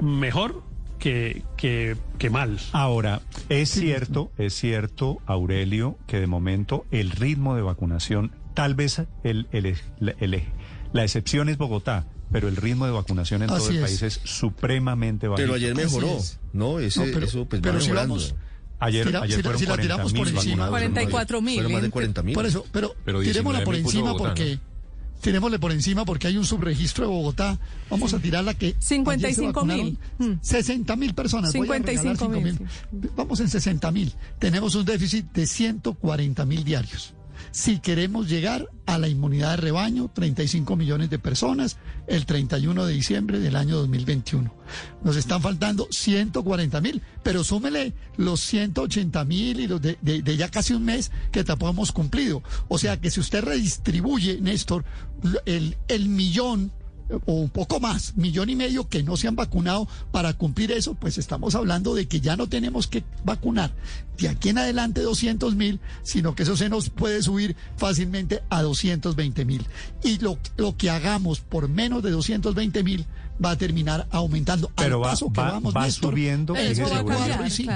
mejor 0.01 0.63
que, 0.99 1.43
que, 1.57 1.97
que 2.19 2.31
mal. 2.31 2.59
Ahora, 2.73 3.23
es 3.49 3.71
cierto, 3.71 4.31
es 4.39 4.55
cierto, 4.55 5.19
Aurelio, 5.27 5.99
que 6.07 6.21
de 6.21 6.27
momento 6.27 6.87
el 6.91 7.11
ritmo 7.11 7.57
de 7.57 7.63
vacunación, 7.63 8.33
tal 8.55 8.75
vez 8.75 9.03
el, 9.25 9.49
el- 9.53 9.67
el- 9.67 9.77
el- 10.21 10.43
la 10.93 11.03
excepción 11.05 11.49
es 11.49 11.59
Bogotá, 11.59 12.05
pero 12.33 12.49
el 12.49 12.57
ritmo 12.57 12.87
de 12.87 12.93
vacunación 12.93 13.43
en 13.43 13.49
todo 13.49 13.59
Así 13.59 13.69
el 13.69 13.77
es. 13.77 13.83
país 13.83 14.03
es 14.03 14.21
supremamente 14.25 15.29
bajo. 15.29 15.37
Pero 15.37 15.55
ayer 15.55 15.75
mejoró, 15.77 16.19
¿no? 16.53 16.79
Ese, 16.81 17.01
No, 17.01 17.13
pero- 17.13 17.27
eso 17.27 17.45
pues 17.45 17.61
pero 17.63 17.75
va 17.75 17.81
si 17.81 17.87
mejorando. 17.89 18.15
vamos- 18.15 18.35
Ayer, 18.81 19.07
Tira- 19.07 19.23
ayer 19.23 19.31
si 19.31 19.37
la- 19.37 19.43
fueron 19.45 19.59
si 19.61 19.65
la 19.67 19.71
40 19.75 19.95
tiramos 19.95 20.13
por 20.13 20.27
encima. 20.29 20.41
vacunados. 20.43 20.71
44 20.71 21.41
mil. 21.41 21.55
Fueron 21.55 21.73
más 21.73 21.83
de 21.83 21.91
40 21.91 22.23
mil. 22.25 22.35
Por 22.35 22.47
eso, 22.47 22.67
pero, 22.73 22.97
Pero 23.05 23.21
tirémosla 23.21 23.61
19.000 23.61 23.65
por 23.65 23.75
encima 23.77 24.11
Bogotá, 24.13 24.29
porque 24.31 24.59
tirémosle 25.21 25.59
por 25.61 25.71
encima 25.71 26.05
porque 26.05 26.27
hay 26.27 26.37
un 26.37 26.45
subregistro 26.45 27.05
de 27.07 27.13
Bogotá. 27.13 27.61
Vamos 27.89 28.13
a 28.13 28.19
tirar 28.19 28.43
la 28.43 28.55
que 28.55 28.75
55 28.81 29.65
mil. 29.65 29.97
60 30.41 30.97
mil 30.97 31.15
personas. 31.15 31.53
Voy 31.55 31.69
a 31.69 31.73
regalar 31.75 32.17
55 32.17 32.29
mil, 32.29 32.59
5.000. 32.59 33.11
Vamos 33.15 33.39
en 33.39 33.49
60 33.49 33.93
mil. 33.93 34.13
Tenemos 34.41 34.75
un 34.75 34.85
déficit 34.85 35.27
de 35.33 35.47
140 35.47 36.45
mil 36.45 36.65
diarios. 36.65 37.15
Si 37.53 37.81
queremos 37.81 38.29
llegar 38.31 38.67
a 38.87 38.99
la 38.99 39.09
inmunidad 39.09 39.51
de 39.51 39.57
rebaño, 39.59 40.11
35 40.13 40.75
millones 40.75 41.11
de 41.11 41.19
personas, 41.19 41.77
el 42.07 42.25
31 42.25 42.87
de 42.87 42.95
diciembre 42.95 43.39
del 43.41 43.57
año 43.57 43.77
2021. 43.77 44.53
Nos 45.05 45.17
están 45.17 45.43
faltando 45.43 45.87
140 45.91 46.81
mil, 46.81 47.03
pero 47.23 47.45
súmele 47.45 47.93
los 48.17 48.41
180 48.41 49.25
mil 49.27 49.61
y 49.61 49.67
los 49.67 49.83
de, 49.83 49.99
de- 50.01 50.37
ya 50.37 50.51
casi 50.51 50.73
un 50.73 50.85
mes 50.85 51.13
que 51.31 51.45
tampoco 51.45 51.73
hemos 51.73 51.93
cumplido. 51.93 52.43
O 52.69 52.79
sea 52.79 52.99
que 53.01 53.11
si 53.11 53.21
usted 53.21 53.45
redistribuye, 53.45 54.41
Néstor, 54.41 54.85
el, 55.45 55.77
el 55.89 56.09
millón 56.09 56.73
o 57.27 57.33
un 57.33 57.51
poco 57.51 57.81
más, 57.81 58.17
millón 58.17 58.51
y 58.51 58.57
medio 58.57 58.89
que 58.89 59.03
no 59.03 59.17
se 59.17 59.29
han 59.29 59.37
vacunado 59.37 59.89
para 60.11 60.33
cumplir 60.35 60.73
eso, 60.73 60.95
pues 60.95 61.19
estamos 61.19 61.55
hablando 61.55 61.95
de 61.95 62.07
que 62.07 62.21
ya 62.21 62.37
no 62.37 62.49
tenemos 62.49 62.87
que 62.87 63.05
vacunar 63.25 63.73
de 64.19 64.29
aquí 64.29 64.51
en 64.51 64.59
adelante 64.59 65.03
200 65.03 65.55
mil, 65.57 65.81
sino 66.03 66.35
que 66.35 66.45
eso 66.45 66.57
se 66.57 66.69
nos 66.69 66.91
puede 66.91 67.23
subir 67.23 67.57
fácilmente 67.77 68.43
a 68.51 68.63
220 68.63 69.45
mil. 69.45 69.67
Y 70.03 70.19
lo, 70.19 70.39
lo 70.57 70.77
que 70.77 70.91
hagamos 70.91 71.41
por 71.41 71.69
menos 71.69 72.03
de 72.03 72.11
220 72.11 72.83
mil 72.83 73.07
va 73.45 73.51
a 73.53 73.57
terminar 73.59 74.07
aumentando. 74.11 74.71
Pero 74.77 74.97
Al 74.97 75.03
va, 75.05 75.11
paso 75.11 75.33
que 75.33 75.41
va- 75.41 75.51
vamos, 75.53 75.75
va 75.77 75.85
Néstor, 75.85 76.11
subiendo, 76.13 76.55
fíjese, 76.55 76.83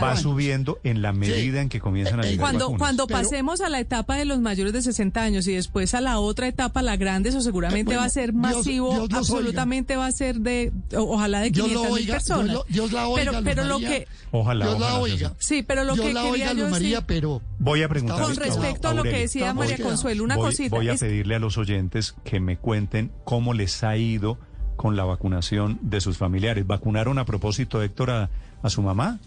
va 0.01 0.17
subiendo 0.17 0.79
en 0.85 1.03
la 1.03 1.13
medida 1.13 1.61
en 1.61 1.69
que 1.69 1.81
comienzan 1.81 2.21
a 2.21 2.23
llegar 2.23 2.39
Cuando, 2.41 2.59
vacunas. 2.67 2.79
cuando 2.79 3.07
Pero- 3.07 3.19
pasemos 3.21 3.61
a 3.61 3.69
la 3.69 3.81
etapa 3.81 4.17
de 4.17 4.25
los 4.25 4.41
mayores 4.41 4.73
de 4.73 4.83
60 4.83 5.23
años 5.23 5.47
y 5.49 5.55
después 5.55 5.95
a 5.95 6.01
la 6.01 6.19
otra 6.19 6.49
etapa, 6.49 6.83
la 6.83 6.97
grande, 6.97 7.29
eso 7.31 7.41
seguramente 7.41 7.87
Bueno, 7.87 8.01
va 8.01 8.07
a 8.07 8.11
ser 8.11 8.33
masivo, 8.33 8.93
Dios 8.93 9.09
absolutamente 9.13 9.97
va 9.97 10.07
a 10.07 10.13
ser 10.13 10.41
de, 10.41 10.73
ojalá 10.97 11.41
de 11.41 11.51
Dios 11.51 11.69
lo 11.71 11.81
500 11.83 11.99
mil 12.01 12.09
personas. 12.09 12.47
Dios 12.47 12.55
lo- 12.69 12.73
Dios 12.75 12.93
la 12.93 13.09
oiga, 13.09 13.41
pero 13.45 13.65
lo 13.65 13.79
que, 13.79 14.07
Ojalá, 14.33 14.67
Dios 14.67 14.81
la 14.81 14.87
ojalá, 14.87 15.01
oiga. 15.03 15.35
sí, 15.39 15.63
pero 15.63 15.85
lo 15.85 15.95
Dios 15.95 16.07
que 16.07 16.13
la 16.15 16.21
quería 16.23 16.33
oiga, 16.33 16.53
yo 16.53 16.63
Luz 16.63 16.71
María, 16.71 16.89
decir- 17.01 17.05
pero 17.07 17.43
Voy 17.59 17.83
a 17.83 17.89
preguntar. 17.89 18.21
Con 18.23 18.37
respecto 18.37 18.89
a 18.89 18.95
lo 18.95 19.03
que 19.03 19.19
decía 19.21 19.53
María. 19.55 19.79
Consuelo, 19.79 20.25
una 20.25 20.37
voy, 20.37 20.47
cosita. 20.51 20.75
voy 20.77 20.89
a 20.89 20.95
pedirle 20.95 21.35
a 21.37 21.39
los 21.39 21.59
oyentes 21.59 22.15
que 22.25 22.39
me 22.41 22.57
cuenten 22.59 23.11
cómo 23.25 23.55
les 23.55 23.83
ha 23.83 23.97
ido 23.97 24.39
con 24.77 24.97
la 24.97 25.05
vacunación 25.05 25.79
de 25.83 26.01
sus 26.01 26.19
familiares. 26.19 26.67
¿Vacunaron 26.67 27.19
a 27.19 27.25
propósito, 27.25 27.83
Héctor, 27.83 28.11
a, 28.11 28.31
a 28.63 28.71
su 28.71 28.83
mamá? 28.83 29.19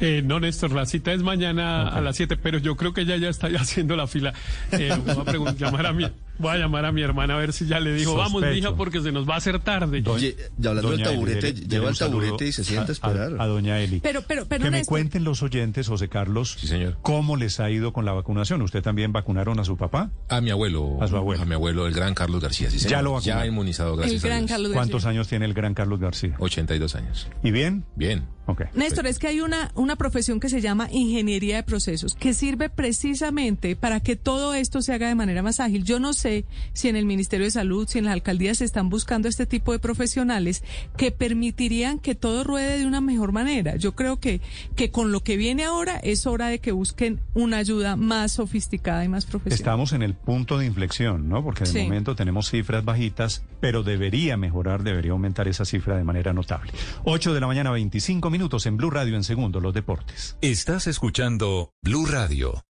Eh, 0.00 0.22
no, 0.24 0.40
Néstor, 0.40 0.72
la 0.72 0.84
cita 0.84 1.12
es 1.12 1.22
mañana 1.22 1.88
a 1.88 2.00
las 2.00 2.16
7, 2.16 2.36
pero 2.36 2.58
yo 2.58 2.76
creo 2.76 2.92
que 2.92 3.02
ella 3.02 3.16
ya 3.16 3.28
está 3.28 3.46
haciendo 3.58 3.96
la 3.96 4.06
fila. 4.06 4.32
Eh, 4.72 4.94
voy, 5.04 5.48
a 5.48 5.52
llamar 5.52 5.86
a 5.86 5.92
mi, 5.92 6.06
voy 6.38 6.52
a 6.54 6.58
llamar 6.58 6.84
a 6.84 6.92
mi 6.92 7.02
hermana 7.02 7.34
a 7.34 7.38
ver 7.38 7.52
si 7.52 7.66
ya 7.66 7.80
le 7.80 7.92
dijo, 7.94 8.14
vamos, 8.14 8.32
Sospecho. 8.42 8.54
mija, 8.54 8.74
porque 8.76 9.00
se 9.00 9.12
nos 9.12 9.28
va 9.28 9.34
a 9.34 9.38
hacer 9.38 9.58
tarde. 9.60 10.02
Oye, 10.06 10.36
y 10.60 10.66
hablando 10.66 10.90
del 10.90 10.98
Doña 11.02 11.10
Eli, 11.10 11.14
taburete, 11.16 11.54
dele- 11.54 11.68
lleva 11.68 11.88
el 11.90 11.98
taburete 11.98 12.46
y 12.46 12.52
se 12.52 12.64
sienta 12.64 12.88
a 12.88 12.92
esperar. 12.92 13.36
A, 13.38 13.46
doña 13.46 13.80
Eli. 13.80 14.00
Pero, 14.00 14.22
pero, 14.26 14.46
pero 14.46 14.64
que 14.64 14.70
me 14.70 14.84
cuenten 14.84 15.24
los 15.24 15.42
oyentes, 15.42 15.88
José 15.88 16.08
Carlos, 16.08 16.56
cómo 17.02 17.36
les 17.36 17.60
ha 17.60 17.70
ido 17.70 17.92
con 17.92 18.04
la 18.04 18.12
vacunación. 18.12 18.62
¿Usted 18.62 18.82
también 18.82 19.12
vacunaron 19.12 19.58
a 19.60 19.64
su 19.64 19.76
papá? 19.76 20.10
A 20.28 20.40
mi 20.40 20.50
abuelo. 20.50 20.98
A 21.02 21.08
su 21.08 21.16
abuelo. 21.16 21.42
A 21.42 21.46
mi 21.46 21.54
abuelo, 21.54 21.86
el 21.86 21.94
gran 21.94 22.14
Carlos 22.14 22.40
García. 22.42 22.70
Sí, 22.70 22.78
señor. 22.78 22.90
Ya 22.90 23.02
lo 23.02 23.12
vacunaron. 23.12 23.42
Ya 23.42 23.48
inmunizado, 23.48 23.96
gracias 23.96 24.22
El 24.24 24.30
a 24.30 24.34
gran 24.34 24.46
Dios. 24.46 24.50
Carlos 24.50 24.72
¿Cuántos 24.72 25.04
García. 25.04 25.10
años 25.10 25.28
tiene 25.28 25.44
el 25.46 25.54
gran 25.54 25.74
Carlos 25.74 26.00
García? 26.00 26.34
82 26.38 26.94
años. 26.96 27.28
¿Y 27.42 27.50
bien? 27.50 27.84
Bien. 27.96 28.24
Ok. 28.48 28.62
Néstor, 28.74 29.06
es 29.08 29.18
que 29.18 29.26
hay 29.26 29.40
una, 29.40 29.72
una 29.74 29.96
profesión 29.96 30.38
que 30.38 30.48
se 30.48 30.60
llama 30.60 30.88
ingeniería 30.92 31.56
de 31.56 31.62
procesos, 31.64 32.14
que 32.14 32.32
sirve 32.32 32.68
precisamente 32.70 33.76
para 33.76 34.00
que 34.00 34.16
todo 34.16 34.54
esto 34.54 34.82
se 34.82 34.92
haga 34.92 35.08
de 35.08 35.14
manera 35.14 35.42
más 35.42 35.60
ágil. 35.60 35.84
Yo 35.84 35.98
no 36.00 36.12
sé 36.12 36.25
si 36.72 36.88
en 36.88 36.96
el 36.96 37.04
Ministerio 37.06 37.46
de 37.46 37.50
Salud, 37.50 37.88
si 37.88 37.98
en 37.98 38.04
las 38.06 38.14
alcaldías 38.14 38.58
se 38.58 38.64
están 38.64 38.88
buscando 38.88 39.28
este 39.28 39.46
tipo 39.46 39.72
de 39.72 39.78
profesionales 39.78 40.62
que 40.96 41.10
permitirían 41.12 41.98
que 41.98 42.14
todo 42.14 42.44
ruede 42.44 42.78
de 42.78 42.86
una 42.86 43.00
mejor 43.00 43.32
manera. 43.32 43.76
Yo 43.76 43.94
creo 43.94 44.18
que, 44.18 44.40
que 44.74 44.90
con 44.90 45.12
lo 45.12 45.20
que 45.22 45.36
viene 45.36 45.64
ahora 45.64 45.96
es 45.96 46.26
hora 46.26 46.48
de 46.48 46.58
que 46.58 46.72
busquen 46.72 47.20
una 47.34 47.58
ayuda 47.58 47.96
más 47.96 48.32
sofisticada 48.32 49.04
y 49.04 49.08
más 49.08 49.26
profesional. 49.26 49.58
Estamos 49.58 49.92
en 49.92 50.02
el 50.02 50.14
punto 50.14 50.58
de 50.58 50.66
inflexión, 50.66 51.28
¿no? 51.28 51.42
Porque 51.44 51.64
de 51.64 51.70
Sí. 51.70 51.82
momento 51.82 52.16
tenemos 52.16 52.50
cifras 52.50 52.84
bajitas, 52.84 53.44
pero 53.60 53.82
debería 53.82 54.36
mejorar, 54.36 54.82
debería 54.82 55.12
aumentar 55.12 55.48
esa 55.48 55.64
cifra 55.64 55.96
de 55.96 56.04
manera 56.04 56.32
notable. 56.32 56.72
8 57.04 57.34
de 57.34 57.40
la 57.40 57.46
mañana, 57.46 57.70
25 57.70 58.30
minutos 58.30 58.66
en 58.66 58.76
Blue 58.76 58.90
Radio 58.90 59.16
en 59.16 59.24
segundo, 59.24 59.60
los 59.60 59.74
deportes. 59.74 60.36
Estás 60.40 60.86
escuchando 60.86 61.72
Blue 61.82 62.06
Radio. 62.06 62.64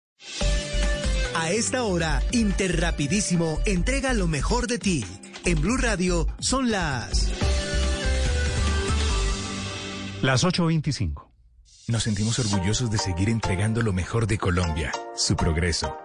A 1.42 1.50
esta 1.50 1.82
hora, 1.82 2.22
Interrapidísimo 2.30 3.58
entrega 3.66 4.14
lo 4.14 4.28
mejor 4.28 4.68
de 4.68 4.78
ti. 4.78 5.04
En 5.44 5.60
Blue 5.60 5.76
Radio 5.76 6.28
son 6.38 6.70
las... 6.70 7.32
Las 10.22 10.44
8.25. 10.44 11.26
Nos 11.88 12.04
sentimos 12.04 12.38
orgullosos 12.38 12.92
de 12.92 12.98
seguir 12.98 13.28
entregando 13.28 13.82
lo 13.82 13.92
mejor 13.92 14.28
de 14.28 14.38
Colombia, 14.38 14.92
su 15.16 15.34
progreso. 15.34 15.96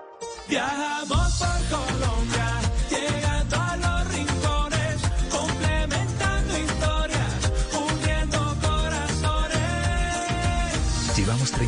Viajamos 0.50 1.34
por 1.38 1.80
Colombia, 1.80 2.47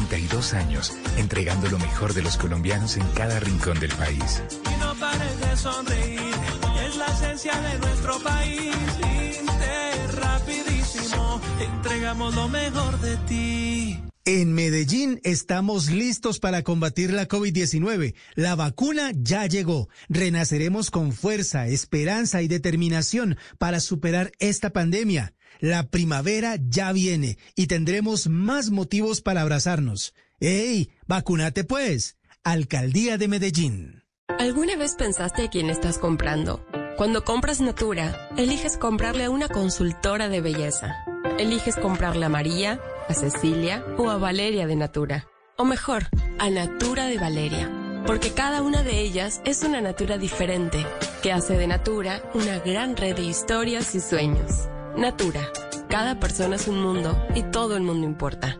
32 0.09 0.53
años 0.55 0.97
entregando 1.17 1.69
lo 1.69 1.77
mejor 1.77 2.15
de 2.15 2.23
los 2.23 2.35
colombianos 2.37 2.97
en 2.97 3.07
cada 3.09 3.39
rincón 3.39 3.79
del 3.79 3.91
país. 3.91 4.41
Y 4.65 4.79
no 4.79 4.95
pares 4.95 5.39
de 5.39 5.55
sonreír, 5.55 6.33
es 6.87 6.97
la 6.97 7.05
esencia 7.05 7.53
de 7.61 7.77
nuestro 7.77 8.17
país. 8.19 8.75
Interrapidísimo, 9.39 11.39
entregamos 11.59 12.35
lo 12.35 12.49
mejor 12.49 12.99
de 13.01 13.17
ti. 13.27 13.99
En 14.25 14.53
Medellín 14.53 15.21
estamos 15.23 15.91
listos 15.91 16.39
para 16.39 16.63
combatir 16.63 17.13
la 17.13 17.27
COVID-19. 17.27 18.15
La 18.35 18.55
vacuna 18.55 19.11
ya 19.15 19.45
llegó. 19.45 19.89
Renaceremos 20.07 20.89
con 20.91 21.11
fuerza, 21.13 21.67
esperanza 21.67 22.41
y 22.41 22.47
determinación 22.47 23.37
para 23.57 23.79
superar 23.79 24.31
esta 24.39 24.71
pandemia. 24.71 25.33
La 25.59 25.89
primavera 25.89 26.55
ya 26.69 26.93
viene 26.93 27.37
y 27.53 27.67
tendremos 27.67 28.29
más 28.29 28.69
motivos 28.69 29.19
para 29.19 29.41
abrazarnos. 29.41 30.13
¡Ey! 30.39 30.89
¡Vacúnate 31.05 31.65
pues! 31.65 32.15
Alcaldía 32.45 33.17
de 33.17 33.27
Medellín. 33.27 34.03
¿Alguna 34.39 34.77
vez 34.77 34.95
pensaste 34.95 35.43
a 35.43 35.49
quién 35.49 35.69
estás 35.69 35.97
comprando? 35.97 36.65
Cuando 36.95 37.25
compras 37.25 37.59
Natura, 37.59 38.29
eliges 38.37 38.77
comprarle 38.77 39.25
a 39.25 39.29
una 39.29 39.49
consultora 39.49 40.29
de 40.29 40.39
belleza. 40.39 40.95
Eliges 41.37 41.75
comprarle 41.75 42.25
a 42.25 42.29
María, 42.29 42.79
a 43.09 43.13
Cecilia 43.13 43.83
o 43.97 44.09
a 44.09 44.17
Valeria 44.17 44.65
de 44.65 44.77
Natura. 44.77 45.27
O 45.57 45.65
mejor, 45.65 46.07
a 46.39 46.49
Natura 46.49 47.07
de 47.07 47.17
Valeria. 47.17 47.69
Porque 48.05 48.31
cada 48.31 48.61
una 48.61 48.81
de 48.81 49.01
ellas 49.01 49.41
es 49.43 49.63
una 49.63 49.81
Natura 49.81 50.17
diferente, 50.17 50.85
que 51.21 51.33
hace 51.33 51.57
de 51.57 51.67
Natura 51.67 52.23
una 52.33 52.59
gran 52.59 52.95
red 52.95 53.17
de 53.17 53.23
historias 53.23 53.93
y 53.93 53.99
sueños. 53.99 54.69
Natura. 54.97 55.41
Cada 55.89 56.19
persona 56.19 56.55
es 56.55 56.67
un 56.67 56.81
mundo 56.81 57.17
y 57.35 57.43
todo 57.43 57.77
el 57.77 57.83
mundo 57.83 58.05
importa. 58.05 58.59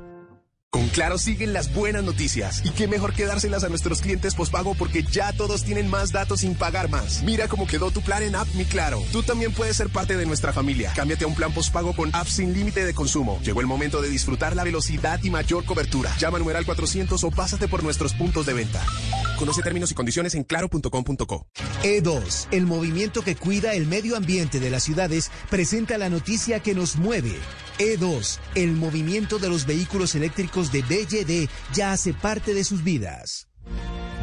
Con 0.72 0.88
Claro 0.90 1.18
siguen 1.18 1.52
las 1.52 1.74
buenas 1.74 2.04
noticias. 2.04 2.62
Y 2.64 2.70
qué 2.70 2.88
mejor 2.88 3.16
que 3.16 3.26
dárselas 3.26 3.64
a 3.64 3.70
nuestros 3.70 4.02
clientes 4.02 4.36
pospago 4.36 4.76
porque 4.76 5.02
ya 5.02 5.34
todos 5.34 5.64
tienen 5.64 5.90
más 5.90 6.12
datos 6.12 6.42
sin 6.42 6.54
pagar 6.54 6.92
más. 6.92 7.24
Mira 7.24 7.48
cómo 7.48 7.66
quedó 7.66 7.90
tu 7.90 8.02
plan 8.02 8.22
en 8.22 8.36
App 8.36 8.48
Mi 8.54 8.66
Claro. 8.66 9.02
Tú 9.12 9.24
también 9.24 9.52
puedes 9.52 9.78
ser 9.78 9.90
parte 9.90 10.16
de 10.16 10.28
nuestra 10.28 10.54
familia. 10.54 10.94
Cámbiate 10.96 11.24
a 11.24 11.28
un 11.28 11.34
plan 11.34 11.52
pospago 11.52 11.96
con 11.96 12.14
app 12.14 12.28
sin 12.28 12.54
límite 12.54 12.86
de 12.86 12.94
consumo. 12.94 13.40
Llegó 13.44 13.62
el 13.62 13.68
momento 13.68 14.00
de 14.00 14.10
disfrutar 14.10 14.56
la 14.56 14.64
velocidad 14.64 15.20
y 15.24 15.32
mayor 15.32 15.66
cobertura. 15.66 16.16
Llama 16.20 16.38
al 16.38 16.44
numeral 16.44 16.66
400 16.66 17.24
o 17.24 17.32
pásate 17.32 17.68
por 17.68 17.82
nuestros 17.82 18.14
puntos 18.14 18.46
de 18.46 18.54
venta. 18.54 18.86
Conoce 19.40 19.64
términos 19.64 19.90
y 19.90 19.96
condiciones 19.96 20.36
en 20.36 20.44
claro.com.co. 20.44 21.48
E2, 21.82 22.48
el 22.52 22.68
movimiento 22.68 23.24
que 23.24 23.36
cuida 23.36 23.74
el 23.74 23.88
medio 23.88 24.18
ambiente 24.18 24.60
de 24.60 24.70
las 24.70 24.84
ciudades, 24.84 25.32
presenta 25.50 25.98
la 25.98 26.10
noticia 26.10 26.60
que 26.60 26.76
nos 26.76 26.98
mueve. 26.98 27.40
E2, 27.80 28.38
el 28.56 28.74
movimiento 28.74 29.40
de 29.40 29.48
los 29.48 29.66
vehículos 29.66 30.14
eléctricos 30.14 30.59
de 30.68 30.82
BYD 30.82 31.50
ya 31.74 31.94
hace 31.94 32.14
parte 32.14 32.54
de 32.54 32.64
sus 32.64 32.84
vidas. 32.84 33.50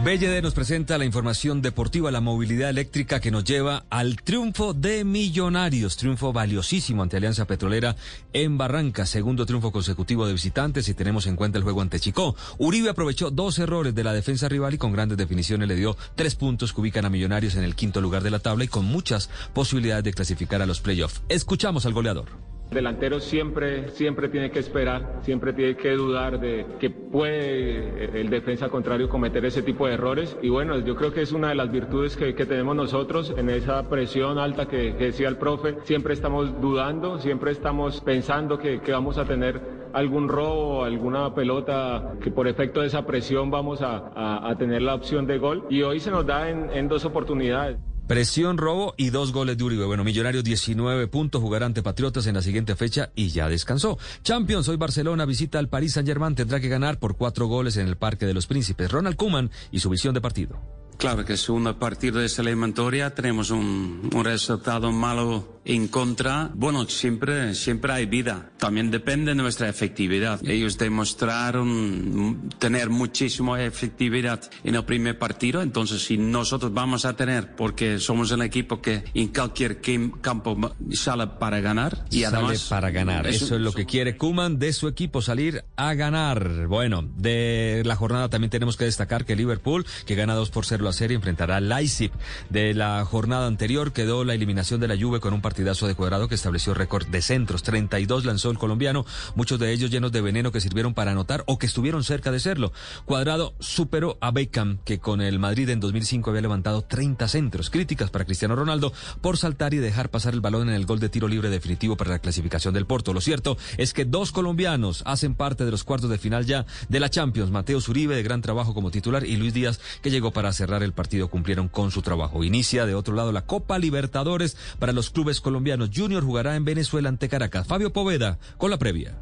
BLD 0.05 0.43
nos 0.43 0.53
presenta 0.53 0.99
la 0.99 1.07
información 1.07 1.63
deportiva, 1.63 2.11
la 2.11 2.21
movilidad 2.21 2.69
eléctrica 2.69 3.19
que 3.19 3.31
nos 3.31 3.45
lleva 3.45 3.87
al 3.89 4.17
triunfo 4.23 4.75
de 4.75 5.05
Millonarios, 5.05 5.97
triunfo 5.97 6.35
valiosísimo 6.35 7.03
ante 7.03 7.17
Alianza 7.17 7.47
Petrolera 7.47 7.97
en 8.35 8.59
Barranca, 8.59 9.07
segundo 9.07 9.47
triunfo 9.47 9.73
consecutivo 9.73 10.27
de 10.27 10.35
visitantes 10.35 10.89
y 10.91 10.95
tenemos 10.95 11.27
en 11.27 11.35
cuenta 11.35 11.57
el 11.57 11.65
juego 11.65 11.81
ante 11.81 11.99
Chicó. 11.99 12.37
Uribe 12.59 12.91
aprovechó 12.91 13.31
dos 13.31 13.59
errores 13.59 13.95
de 13.95 14.05
la 14.05 14.13
defensa 14.13 14.51
rival 14.51 14.75
y 14.75 14.79
con 14.79 14.93
grandes 14.93 15.17
definiciones 15.17 15.67
le 15.67 15.77
dio 15.77 15.97
tres 16.15 16.35
puntos 16.35 16.75
que 16.75 16.83
ubican 16.83 17.07
a 17.07 17.11
Millonarios 17.11 17.55
en 17.57 17.65
el 17.65 17.75
quinto 17.75 18.03
lugar 18.03 18.23
de 18.23 18.31
la 18.31 18.39
tabla 18.39 18.65
y 18.65 18.69
con 18.69 18.85
muchas 18.85 19.31
posibilidades 19.55 20.05
de 20.05 20.13
clasificar 20.13 20.61
a 20.61 20.67
los 20.67 20.83
playoffs. 20.83 21.23
Escuchamos 21.31 21.87
al 21.87 21.95
goleador. 21.95 22.56
Delantero 22.71 23.21
siempre, 23.21 23.89
siempre 23.91 24.29
tiene 24.29 24.51
que 24.51 24.59
esperar, 24.59 25.21
siempre 25.23 25.53
tiene 25.53 25.77
que 25.77 25.93
dudar 25.93 26.41
de 26.41 26.67
que 26.81 26.91
puede 26.91 28.21
el 28.21 28.29
defensa 28.29 28.69
contrario 28.69 29.09
cometer 29.09 29.45
ese 29.45 29.63
tipo 29.63 29.87
de 29.87 29.95
errores. 29.95 30.37
Y 30.43 30.49
bueno, 30.49 30.79
yo 30.81 30.97
creo 30.97 31.13
que 31.13 31.23
es 31.23 31.33
una 31.33 31.51
de 31.51 31.55
las 31.55 31.71
virtudes 31.71 32.17
que, 32.17 32.35
que 32.35 32.45
tenemos 32.45 32.75
nosotros 32.75 33.33
en 33.37 33.51
esa 33.51 33.89
presión 33.89 34.39
alta 34.39 34.67
que, 34.67 34.93
decía 34.93 35.29
el 35.29 35.37
profe. 35.37 35.77
Siempre 35.85 36.13
estamos 36.15 36.61
dudando, 36.61 37.19
siempre 37.19 37.53
estamos 37.53 38.01
pensando 38.01 38.59
que, 38.59 38.81
vamos 38.89 39.17
a 39.19 39.25
tener 39.25 39.61
algún 39.93 40.29
robo, 40.29 40.85
alguna 40.85 41.35
pelota 41.35 42.15
que 42.21 42.31
por 42.31 42.49
efecto 42.49 42.81
de 42.81 42.89
esa 42.89 43.07
presión 43.07 43.51
vamos 43.51 43.81
a, 43.81 44.49
a, 44.51 44.57
tener 44.59 44.83
la 44.83 44.95
opción 44.95 45.27
de 45.27 45.39
gol. 45.39 45.65
Y 45.71 45.83
hoy 45.83 46.01
se 46.01 46.11
nos 46.11 46.27
da 46.27 46.51
en 46.51 46.89
dos 46.89 47.05
oportunidades. 47.05 47.79
Presión, 48.07 48.57
robo 48.57 48.95
y 48.97 49.11
dos 49.11 49.33
goles 49.33 49.59
de 49.59 49.65
Uribe. 49.65 49.85
Bueno, 49.85 50.05
Millonarios 50.05 50.45
19 50.45 51.09
puntos, 51.09 51.43
jugará 51.43 51.67
ante 51.67 51.83
Patriotas 51.83 52.27
en 52.29 52.35
la 52.35 52.43
siguiente 52.43 52.77
fecha 52.77 53.11
y 53.17 53.31
ya 53.31 53.49
descansó. 53.49 53.99
Champions, 54.23 54.69
hoy 54.69 54.77
Barcelona 54.77 55.25
visita 55.25 55.59
al 55.59 55.69
Paris 55.69 55.95
Saint 55.95 56.09
Germain, 56.09 56.37
tendrá 56.37 56.61
que 56.61 56.69
ganar 56.69 57.01
por 57.01 57.17
cuatro 57.17 57.49
goles 57.49 57.77
en 57.77 57.89
el 57.89 57.97
Parque 57.97 58.25
de 58.25 58.35
los 58.35 58.47
Príncipes. 58.47 58.93
Ronald 58.93 59.17
Kuman 59.17 59.51
y 59.73 59.81
su 59.81 59.91
visión 59.91 60.15
de 60.15 60.21
partido. 60.21 60.86
Claro 60.99 61.25
que 61.25 61.35
es 61.35 61.49
una 61.49 61.79
partida 61.79 62.21
de 62.21 62.27
eliminatoria, 62.27 63.15
tenemos 63.15 63.51
un, 63.51 64.11
un 64.13 64.25
resultado 64.25 64.93
malo 64.93 65.57
en 65.67 65.89
contra, 65.89 66.51
bueno, 66.55 66.89
siempre, 66.89 67.55
siempre 67.55 67.93
hay 67.93 68.07
vida. 68.07 68.51
También 68.57 68.91
depende 68.91 69.33
de 69.33 69.35
nuestra 69.35 69.69
efectividad. 69.69 70.41
Ellos 70.49 70.79
demostraron 70.79 72.51
tener 72.59 72.89
muchísima 72.89 73.63
efectividad 73.63 74.41
en 74.63 74.77
el 74.77 74.85
primer 74.85 75.19
partido, 75.19 75.63
entonces 75.63 76.05
si 76.05 76.17
nosotros 76.17 76.73
vamos 76.73 77.05
a 77.05 77.17
tener, 77.17 77.57
porque 77.57 77.99
somos 77.99 78.31
un 78.31 78.43
equipo 78.43 78.81
que 78.81 79.05
en 79.13 79.29
cualquier 79.29 79.81
campo 80.21 80.57
sale 80.93 81.27
para 81.27 81.61
ganar 81.61 82.05
y 82.11 82.21
sale 82.23 82.37
además 82.37 82.67
para 82.71 82.91
ganar. 82.91 83.27
Eso, 83.27 83.57
es 83.57 83.61
lo 83.61 83.73
que 83.73 83.87
quiere 83.87 84.17
Kuman 84.17 84.61
de 84.61 84.73
su 84.73 84.87
equipo 84.87 85.21
salir 85.21 85.65
a 85.75 85.95
ganar. 85.95 86.69
Bueno, 86.69 87.05
de 87.17 87.83
la 87.85 87.97
jornada 87.97 88.29
también 88.29 88.51
tenemos 88.51 88.77
que 88.77 88.85
destacar 88.85 89.25
que 89.25 89.35
Liverpool, 89.35 89.85
que 90.07 90.15
gana 90.15 90.35
2 90.35 90.51
por 90.51 90.65
0 90.65 90.86
la 90.87 90.93
serie, 90.93 91.17
enfrentará 91.17 91.57
a 91.57 91.61
Leipzig. 91.61 92.11
De 92.49 92.75
la 92.75 93.05
jornada 93.05 93.47
anterior 93.47 93.93
quedó 93.93 94.25
la 94.25 94.35
eliminación 94.35 94.81
de 94.81 94.89
la 94.89 94.97
Juve 94.99 95.21
con 95.21 95.35
un 95.35 95.43
partidazo 95.43 95.87
de 95.87 95.95
cuadrado 95.95 96.29
que 96.29 96.35
estableció 96.35 96.75
récord 96.75 97.07
de 97.07 97.23
centros. 97.23 97.63
32 97.63 98.25
lanzó 98.25 98.51
el 98.51 98.59
colombiano, 98.59 99.05
muchos 99.35 99.59
de 99.59 99.73
ellos 99.73 99.91
llenos 99.91 100.13
de 100.13 100.21
veneno 100.21 100.53
que 100.53 100.61
sirvieron 100.61 100.95
para 100.95 101.11
anotar 101.11 101.45
o 101.47 101.59
que 101.59 101.67
estuvieron 101.67 102.05
cerca 102.05 102.31
de 102.31 102.41
serlo. 102.41 102.73
Cuadrado 103.05 103.55
superó 103.59 104.17
a 104.21 104.31
Beckham, 104.31 104.79
que 104.85 104.99
con 104.99 105.21
el 105.21 105.39
Madrid 105.39 105.69
en 105.69 105.81
2005 105.81 106.31
había 106.31 106.43
levantado 106.43 106.83
30 106.83 107.29
centros. 107.29 107.71
Críticas 107.71 108.11
para 108.11 108.25
Cristiano 108.25 108.57
Ronaldo 108.57 108.93
por 109.21 109.37
saltar 109.37 109.75
y 109.75 109.79
dejar 109.79 110.11
pasar 110.11 110.35
el 110.35 110.41
balón 110.41 110.69
en 110.69 110.75
el 110.75 110.87
gol 110.87 111.01
de 111.01 111.09
tiro 111.09 111.29
libre 111.29 111.51
definitivo 111.51 111.97
para 111.97 112.11
la 112.11 112.19
clasificación 112.19 112.75
del 112.75 112.87
Porto. 112.87 113.13
Lo 113.13 113.21
cierto 113.21 113.57
es 113.77 113.93
que 113.93 114.05
dos 114.05 114.33
colombianos 114.33 115.03
hacen 115.05 115.35
parte 115.35 115.65
de 115.65 115.71
los 115.71 115.85
cuartos 115.85 116.11
de 116.11 116.19
final 116.19 116.47
ya 116.47 116.67
de 116.89 117.01
la 117.01 117.11
Champions. 117.11 117.51
Mateo 117.51 117.81
Zuribe, 117.81 118.15
de 118.15 118.23
gran 118.23 118.43
trabajo 118.43 118.75
como 118.75 118.91
titular, 118.91 119.25
y 119.25 119.37
Luis 119.37 119.55
Díaz, 119.55 119.81
que 120.03 120.11
llegó 120.11 120.31
para 120.31 120.53
cerrar 120.53 120.76
el 120.83 120.93
partido, 120.93 121.29
cumplieron 121.29 121.69
con 121.69 121.91
su 121.91 122.03
trabajo. 122.03 122.45
Inicia 122.45 122.87
de 122.87 122.95
otro 122.95 123.15
lado 123.15 123.33
la 123.33 123.47
Copa 123.47 123.79
Libertadores 123.79 124.57
para 124.79 124.93
los 124.93 125.11
clubes 125.11 125.41
colombianos. 125.41 125.91
Junior 125.95 126.23
jugará 126.23 126.57
en 126.57 126.65
Venezuela 126.65 127.09
ante 127.09 127.29
Caracas. 127.29 127.67
Fabio 127.67 127.93
Poveda 127.93 128.39
con 128.59 128.71
la 128.71 128.79
previa. 128.79 129.17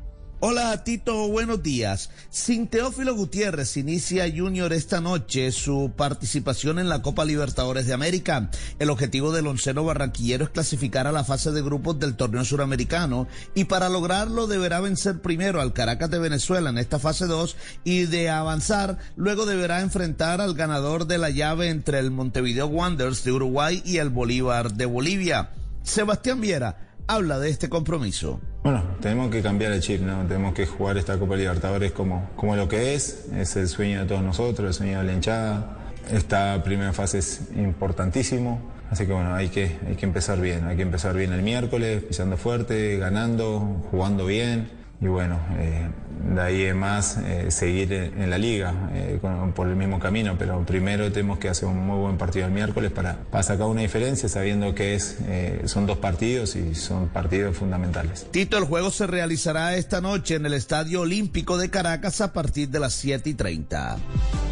Hola 0.47 0.85
Tito, 0.85 1.27
buenos 1.29 1.63
días. 1.63 2.11
Sin 2.29 2.69
Teófilo 2.69 3.15
Gutiérrez 3.15 3.79
inicia 3.79 4.31
Junior 4.31 4.75
esta 4.75 5.01
noche 5.01 5.51
su 5.53 5.93
participación 5.97 6.79
en 6.79 6.91
la 6.91 7.01
Copa 7.01 7.25
Libertadores 7.25 7.87
de 7.87 7.95
América. 7.95 8.51
El 8.79 8.91
objetivo 8.91 9.33
del 9.33 9.47
onceno 9.47 9.87
barranquillero 9.87 10.45
es 10.45 10.51
clasificar 10.51 11.07
a 11.07 11.13
la 11.13 11.25
fase 11.25 11.51
de 11.51 11.63
grupos 11.63 11.99
del 11.99 12.15
torneo 12.15 12.45
suramericano 12.45 13.27
y 13.55 13.65
para 13.65 13.89
lograrlo 13.89 14.47
deberá 14.47 14.81
vencer 14.81 15.23
primero 15.23 15.63
al 15.63 15.73
Caracas 15.73 16.11
de 16.11 16.19
Venezuela 16.19 16.69
en 16.69 16.77
esta 16.77 16.99
fase 16.99 17.25
2 17.25 17.57
y 17.83 18.05
de 18.05 18.29
avanzar 18.29 18.99
luego 19.17 19.47
deberá 19.47 19.81
enfrentar 19.81 20.43
al 20.43 20.53
ganador 20.53 21.07
de 21.07 21.17
la 21.17 21.31
llave 21.31 21.71
entre 21.71 22.01
el 22.01 22.11
Montevideo 22.11 22.67
Wanderers 22.67 23.25
de 23.25 23.33
Uruguay 23.33 23.83
y 23.87 23.97
el 23.97 24.11
Bolívar 24.11 24.75
de 24.75 24.85
Bolivia. 24.85 25.53
Sebastián 25.85 26.43
Viera 26.43 26.93
habla 27.07 27.39
de 27.39 27.49
este 27.49 27.71
compromiso. 27.71 28.43
Bueno, 28.65 28.83
tenemos 29.03 29.31
que 29.31 29.43
cambiar 29.43 29.73
el 29.73 29.83
chip, 29.83 30.01
¿no? 30.01 30.27
Tenemos 30.27 30.55
que 30.55 30.65
jugar 30.65 30.97
esta 30.97 31.19
Copa 31.19 31.37
Libertadores 31.37 31.93
como, 31.93 32.31
como 32.35 32.57
lo 32.57 32.67
que 32.67 32.95
es, 32.95 33.27
es 33.37 33.57
el 33.57 33.69
sueño 33.69 34.01
de 34.01 34.07
todos 34.07 34.23
nosotros, 34.23 34.69
el 34.69 34.73
sueño 34.73 35.01
de 35.01 35.05
la 35.05 35.13
hinchada. 35.13 35.77
Esta 36.11 36.65
primera 36.65 36.95
fase 36.95 37.19
es 37.19 37.43
importantísimo, 37.57 38.63
así 38.91 39.05
que 39.07 39.13
bueno, 39.13 39.35
hay 39.35 39.51
que, 39.51 39.77
hay 39.87 39.97
que 39.97 40.07
empezar 40.07 40.41
bien, 40.41 40.65
hay 40.65 40.77
que 40.77 40.83
empezar 40.83 41.15
bien 41.15 41.35
el 41.35 41.43
miércoles, 41.43 42.05
pisando 42.05 42.39
fuerte, 42.39 42.97
ganando, 42.97 43.83
jugando 43.91 44.25
bien 44.25 44.84
y 45.01 45.07
bueno, 45.07 45.39
eh, 45.59 45.89
de 46.33 46.41
ahí 46.41 46.63
es 46.63 46.75
más 46.75 47.19
eh, 47.19 47.51
seguir 47.51 47.93
en, 47.93 48.31
la 48.31 48.39
liga 48.39 48.91
eh, 48.93 49.19
por 49.55 49.69
el 49.69 49.77
mismo 49.77 49.99
camino, 49.99 50.37
pero 50.39 50.65
primero 50.65 51.11
tenemos 51.13 51.39
que 51.39 51.49
hacer 51.49 51.69
un 51.69 51.85
muy 51.85 51.99
buen 51.99 52.17
partido 52.17 52.47
el 52.47 52.53
miércoles 52.53 52.91
para, 52.93 53.17
para 53.31 53.43
sacar 53.43 53.67
una 53.67 53.83
diferencia 53.83 54.29
sabiendo 54.29 54.75
que 54.75 54.95
es, 54.95 55.19
son 55.67 55.87
dos 55.87 55.99
partidos 55.99 56.57
y 56.57 56.75
son 56.75 57.09
partidos 57.09 57.57
fundamentales. 57.57 58.27
Tito, 58.31 58.57
el 58.57 58.65
juego 58.65 58.91
se 58.91 59.07
realizará 59.07 59.77
esta 59.77 60.01
noche 60.01 60.37
en 60.37 60.47
el 60.47 60.55
Estadio 60.55 61.03
Olímpico 61.03 61.59
de 61.59 61.71
Caracas 61.71 62.21
a 62.21 62.33
partir 62.33 62.69
de 62.69 62.81
las 62.81 62.95
7 62.95 63.31
y 63.31 63.35
30. 63.35 63.97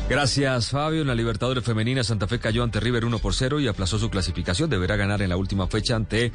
Gracias, 0.09 0.71
Fabio. 0.71 1.03
En 1.03 1.07
la 1.07 1.15
Libertadores 1.15 1.65
Femenina, 1.65 2.05
Santa 2.05 2.27
Fe 2.27 2.39
cayó 2.39 2.65
ante 2.65 2.81
River 2.81 3.05
1 3.05 3.19
por 3.21 3.35
0 3.35 3.61
y 3.61 3.69
aplazó 3.69 3.99
su 3.99 4.11
clasificación. 4.11 4.69
Deberá 4.69 4.97
ganar 4.97 5.23
en 5.23 5.31
la 5.31 5.37
última 5.37 5.69
fecha 5.69 5.97
ante 5.97 6.33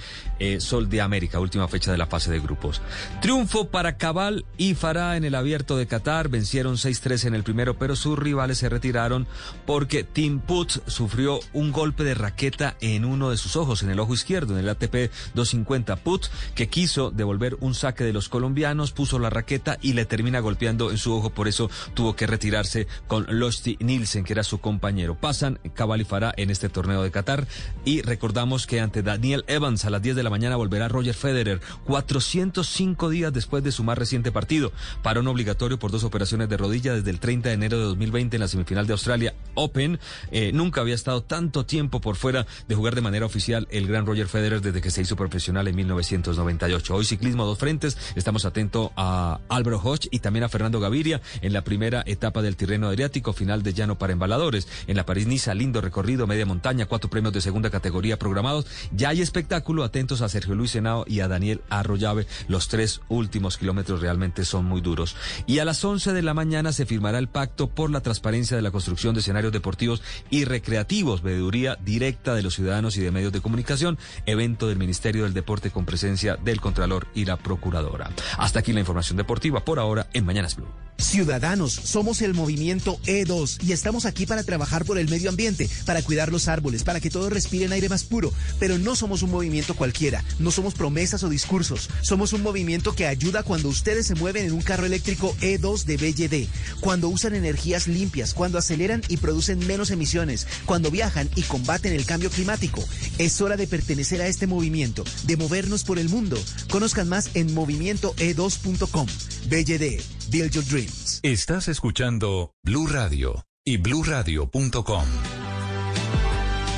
Sol 0.59 0.89
de 0.89 1.01
América, 1.01 1.39
última 1.39 1.67
fecha 1.67 1.91
de 1.91 1.97
la 1.97 2.07
fase 2.07 2.31
de 2.31 2.39
grupos. 2.39 2.81
Triunfo 3.21 3.69
para 3.69 3.96
Cabal 3.97 4.45
y 4.57 4.75
Farah 4.75 5.17
en 5.17 5.23
el 5.23 5.35
abierto 5.35 5.77
de 5.77 5.87
Qatar 5.87 6.29
vencieron 6.29 6.75
6-3 6.75 7.25
en 7.25 7.35
el 7.35 7.43
primero, 7.43 7.77
pero 7.77 7.95
sus 7.95 8.17
rivales 8.17 8.59
se 8.59 8.69
retiraron 8.69 9.27
porque 9.65 10.03
Tim 10.03 10.39
Putz 10.39 10.81
sufrió 10.87 11.39
un 11.53 11.71
golpe 11.71 12.03
de 12.03 12.13
raqueta 12.13 12.77
en 12.81 13.05
uno 13.05 13.29
de 13.29 13.37
sus 13.37 13.55
ojos, 13.55 13.83
en 13.83 13.89
el 13.89 13.99
ojo 13.99 14.13
izquierdo, 14.13 14.53
en 14.53 14.59
el 14.59 14.69
ATP 14.69 15.11
250. 15.33 15.95
Putz, 15.97 16.29
que 16.55 16.69
quiso 16.69 17.11
devolver 17.11 17.57
un 17.59 17.73
saque 17.73 18.03
de 18.03 18.13
los 18.13 18.29
colombianos, 18.29 18.91
puso 18.91 19.19
la 19.19 19.29
raqueta 19.29 19.77
y 19.81 19.93
le 19.93 20.05
termina 20.05 20.39
golpeando 20.39 20.91
en 20.91 20.97
su 20.97 21.13
ojo, 21.13 21.29
por 21.29 21.47
eso 21.47 21.69
tuvo 21.93 22.15
que 22.15 22.27
retirarse 22.27 22.87
con 23.07 23.25
Losti 23.29 23.77
Nielsen, 23.79 24.23
que 24.23 24.33
era 24.33 24.43
su 24.43 24.59
compañero. 24.59 25.15
Pasan 25.15 25.59
Cabal 25.73 26.01
y 26.01 26.05
Farah 26.05 26.33
en 26.37 26.49
este 26.49 26.69
torneo 26.69 27.03
de 27.03 27.11
Qatar 27.11 27.47
y 27.85 28.01
recordamos 28.01 28.67
que 28.67 28.79
ante 28.79 29.03
Daniel 29.03 29.43
Evans 29.47 29.85
a 29.85 29.89
las 29.89 30.01
10 30.01 30.15
de 30.15 30.23
la 30.23 30.29
mañana 30.29 30.55
volverá 30.55 30.87
Roger 30.87 31.15
Federer, 31.15 31.61
405 31.85 33.09
días 33.09 33.33
después 33.33 33.63
de 33.63 33.71
su 33.71 33.83
más 33.87 33.97
reciente 33.97 34.31
partido. 34.31 34.71
Parón 35.01 35.27
obligatorio 35.27 35.79
por 35.79 35.91
dos 35.91 36.03
operaciones 36.03 36.49
de 36.49 36.57
rodilla 36.57 36.93
desde 36.93 37.09
el 37.09 37.19
30 37.19 37.49
de 37.49 37.55
enero 37.55 37.79
de 37.79 37.85
2020 37.85 38.35
en 38.35 38.41
la 38.41 38.47
semifinal 38.47 38.85
de 38.85 38.93
Australia 38.93 39.33
Open. 39.55 39.99
Eh, 40.31 40.51
nunca 40.53 40.81
había 40.81 40.93
estado 40.93 41.23
tanto 41.23 41.65
tiempo 41.65 42.01
por 42.01 42.15
fuera 42.15 42.45
de 42.67 42.75
jugar 42.75 42.93
de 42.93 43.01
manera 43.01 43.25
oficial 43.25 43.67
el 43.71 43.87
gran 43.87 44.05
Roger 44.05 44.27
Federer 44.27 44.61
desde 44.61 44.81
que 44.81 44.91
se 44.91 45.01
hizo 45.01 45.15
profesional 45.15 45.67
en 45.67 45.75
1998. 45.75 46.95
Hoy 46.95 47.05
ciclismo 47.05 47.43
a 47.43 47.45
dos 47.45 47.57
frentes. 47.57 47.97
Estamos 48.15 48.45
atentos 48.45 48.91
a 48.97 49.39
Álvaro 49.49 49.79
Hodge 49.79 50.09
y 50.11 50.19
también 50.19 50.43
a 50.43 50.49
Fernando 50.49 50.79
Gaviria 50.79 51.21
en 51.41 51.53
la 51.53 51.63
primera 51.63 52.03
etapa 52.05 52.41
del 52.41 52.57
Tirreno 52.57 52.87
Adriático, 52.87 53.33
final 53.33 53.63
de 53.63 53.73
llano 53.73 53.97
para 53.97 54.13
embaladores. 54.13 54.67
En 54.87 54.97
la 54.97 55.05
París-Niza, 55.05 55.53
lindo 55.53 55.81
recorrido, 55.81 56.27
media 56.27 56.45
montaña, 56.45 56.85
cuatro 56.85 57.09
premios 57.09 57.33
de 57.33 57.41
segunda 57.41 57.69
categoría 57.69 58.19
programados. 58.19 58.65
Ya 58.91 59.09
hay 59.09 59.21
espectáculo. 59.21 59.83
Atentos 59.83 60.21
a 60.21 60.29
Sergio 60.29 60.55
Luis 60.55 60.71
Senao 60.71 61.05
y 61.07 61.21
a 61.21 61.27
Daniel 61.27 61.61
Arroyave, 61.69 62.27
los 62.47 62.67
tres 62.67 63.01
últimos 63.07 63.57
kilómetros 63.57 63.76
realmente 63.85 64.45
son 64.45 64.65
muy 64.65 64.81
duros. 64.81 65.15
Y 65.45 65.59
a 65.59 65.65
las 65.65 65.83
11 65.83 66.13
de 66.13 66.21
la 66.21 66.33
mañana 66.33 66.71
se 66.71 66.85
firmará 66.85 67.19
el 67.19 67.27
pacto 67.27 67.67
por 67.67 67.91
la 67.91 68.01
transparencia 68.01 68.57
de 68.57 68.63
la 68.63 68.71
construcción 68.71 69.13
de 69.13 69.21
escenarios 69.21 69.53
deportivos 69.53 70.01
y 70.29 70.45
recreativos, 70.45 71.21
veeduría 71.21 71.77
directa 71.83 72.35
de 72.35 72.43
los 72.43 72.55
ciudadanos 72.55 72.97
y 72.97 73.01
de 73.01 73.11
medios 73.11 73.31
de 73.33 73.41
comunicación, 73.41 73.97
evento 74.25 74.67
del 74.67 74.77
Ministerio 74.77 75.23
del 75.23 75.33
Deporte 75.33 75.71
con 75.71 75.85
presencia 75.85 76.35
del 76.35 76.61
Contralor 76.61 77.07
y 77.13 77.25
la 77.25 77.37
Procuradora. 77.37 78.11
Hasta 78.37 78.59
aquí 78.59 78.73
la 78.73 78.79
información 78.79 79.17
deportiva 79.17 79.63
por 79.63 79.79
ahora 79.79 80.07
en 80.13 80.25
Mañanas 80.25 80.55
Blue. 80.55 80.67
Ciudadanos, 80.99 81.73
somos 81.73 82.23
el 82.23 82.33
movimiento 82.33 82.97
E2 83.05 83.63
y 83.63 83.71
estamos 83.71 84.05
aquí 84.05 84.25
para 84.25 84.43
trabajar 84.43 84.83
por 84.83 84.97
el 84.97 85.07
medio 85.07 85.29
ambiente, 85.29 85.69
para 85.85 86.01
cuidar 86.01 86.31
los 86.31 86.47
árboles, 86.47 86.83
para 86.83 86.99
que 86.99 87.11
todos 87.11 87.31
respiren 87.31 87.71
aire 87.71 87.87
más 87.87 88.03
puro. 88.03 88.33
Pero 88.59 88.79
no 88.79 88.95
somos 88.95 89.21
un 89.21 89.29
movimiento 89.29 89.75
cualquiera, 89.75 90.23
no 90.39 90.49
somos 90.49 90.73
promesas 90.73 91.23
o 91.23 91.29
discursos, 91.29 91.89
somos 92.01 92.33
un 92.33 92.41
movimiento 92.41 92.93
que 92.93 93.05
ayuda 93.05 93.43
cuando 93.43 93.66
ustedes 93.67 94.07
se 94.07 94.15
mueven 94.15 94.45
en 94.45 94.53
un 94.53 94.61
carro 94.61 94.85
eléctrico 94.85 95.35
E2 95.41 95.83
de 95.83 95.97
BYD, 95.97 96.47
cuando 96.79 97.09
usan 97.09 97.35
energías 97.35 97.87
limpias, 97.87 98.33
cuando 98.33 98.57
aceleran 98.57 99.01
y 99.07 99.17
producen 99.17 99.65
menos 99.67 99.91
emisiones, 99.91 100.47
cuando 100.65 100.91
viajan 100.91 101.29
y 101.35 101.43
combaten 101.43 101.93
el 101.93 102.05
cambio 102.05 102.29
climático. 102.29 102.83
Es 103.17 103.41
hora 103.41 103.57
de 103.57 103.67
pertenecer 103.67 104.21
a 104.21 104.27
este 104.27 104.47
movimiento, 104.47 105.03
de 105.23 105.37
movernos 105.37 105.83
por 105.83 105.99
el 105.99 106.09
mundo. 106.09 106.37
Conozcan 106.69 107.09
más 107.09 107.31
en 107.35 107.53
movimientoe2.com. 107.53 109.07
BYD, 109.49 110.01
Build 110.29 110.51
Your 110.51 110.65
Dreams. 110.65 111.19
Estás 111.23 111.67
escuchando 111.67 112.53
Blue 112.63 112.87
Radio 112.87 113.45
y 113.63 113.77
bluradio.com. 113.77 115.36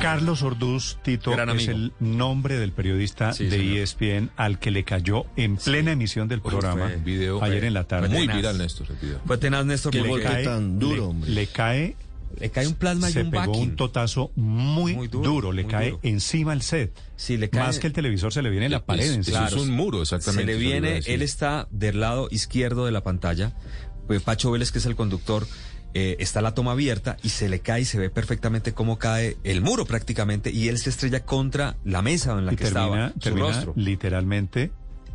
Carlos 0.00 0.42
Orduz, 0.42 0.98
Tito, 1.02 1.32
es 1.52 1.68
el 1.68 1.92
nombre 2.00 2.58
del 2.58 2.72
periodista 2.72 3.32
de 3.32 3.82
ESPN 3.82 4.30
al 4.36 4.58
que 4.58 4.70
le 4.70 4.84
cayó 4.84 5.26
en 5.36 5.56
plena 5.56 5.92
emisión 5.92 6.28
del 6.28 6.40
programa 6.40 6.90
ayer 7.42 7.64
en 7.64 7.74
la 7.74 7.84
tarde. 7.84 8.08
Muy 8.08 8.26
viral, 8.26 8.58
Néstor. 8.58 8.88
Fue 9.26 9.38
tenaz, 9.38 9.64
Néstor, 9.66 9.92
que 9.92 10.02
le 10.02 10.22
cae, 10.22 10.44
tan 10.44 10.78
duro, 10.78 11.14
le, 11.24 11.30
le, 11.30 11.46
cae... 11.46 11.96
Le 12.38 12.48
cae 12.48 12.68
un 12.68 12.74
plasma 12.74 13.10
y 13.10 13.12
se 13.12 13.22
un 13.24 13.30
pegó 13.32 13.46
backing. 13.48 13.70
un 13.70 13.76
totazo 13.76 14.30
muy, 14.36 14.94
muy 14.94 15.08
duro, 15.08 15.28
duro, 15.30 15.52
le 15.52 15.64
muy 15.64 15.70
cae 15.72 15.90
duro. 15.90 16.00
encima 16.04 16.52
el 16.52 16.62
set. 16.62 16.96
Sí, 17.16 17.36
le 17.36 17.50
cae- 17.50 17.60
Más 17.64 17.80
que 17.80 17.88
el 17.88 17.92
televisor 17.92 18.32
se 18.32 18.40
le 18.40 18.50
viene 18.50 18.68
la 18.68 18.84
pared 18.84 19.02
Es- 19.04 19.26
es 19.28 19.52
un 19.54 19.70
muro, 19.70 20.00
exactamente. 20.00 20.52
Se 20.52 20.58
le 20.58 20.64
viene, 20.64 21.00
él 21.06 21.22
está 21.22 21.66
del 21.72 21.98
lado 21.98 22.28
izquierdo 22.30 22.86
de 22.86 22.92
la 22.92 23.02
pantalla. 23.02 23.52
Pues 24.06 24.22
Pacho 24.22 24.52
Vélez, 24.52 24.70
que 24.70 24.78
es 24.78 24.86
el 24.86 24.94
conductor, 24.94 25.44
eh, 25.94 26.16
está 26.20 26.40
la 26.40 26.54
toma 26.54 26.72
abierta 26.72 27.16
y 27.22 27.30
se 27.30 27.48
le 27.48 27.60
cae 27.60 27.80
y 27.82 27.84
se 27.84 27.98
ve 27.98 28.10
perfectamente 28.10 28.72
cómo 28.72 28.98
cae 28.98 29.36
el 29.44 29.60
muro 29.60 29.84
prácticamente 29.86 30.50
y 30.50 30.68
él 30.68 30.78
se 30.78 30.90
estrella 30.90 31.24
contra 31.24 31.76
la 31.84 32.02
mesa 32.02 32.38
en 32.38 32.46
la 32.46 32.52
y 32.52 32.56
que 32.56 32.64
termina, 32.64 32.84
estaba 33.08 33.12
su 33.14 33.18
termina 33.20 33.46
rostro. 33.48 33.72
literalmente 33.76 34.70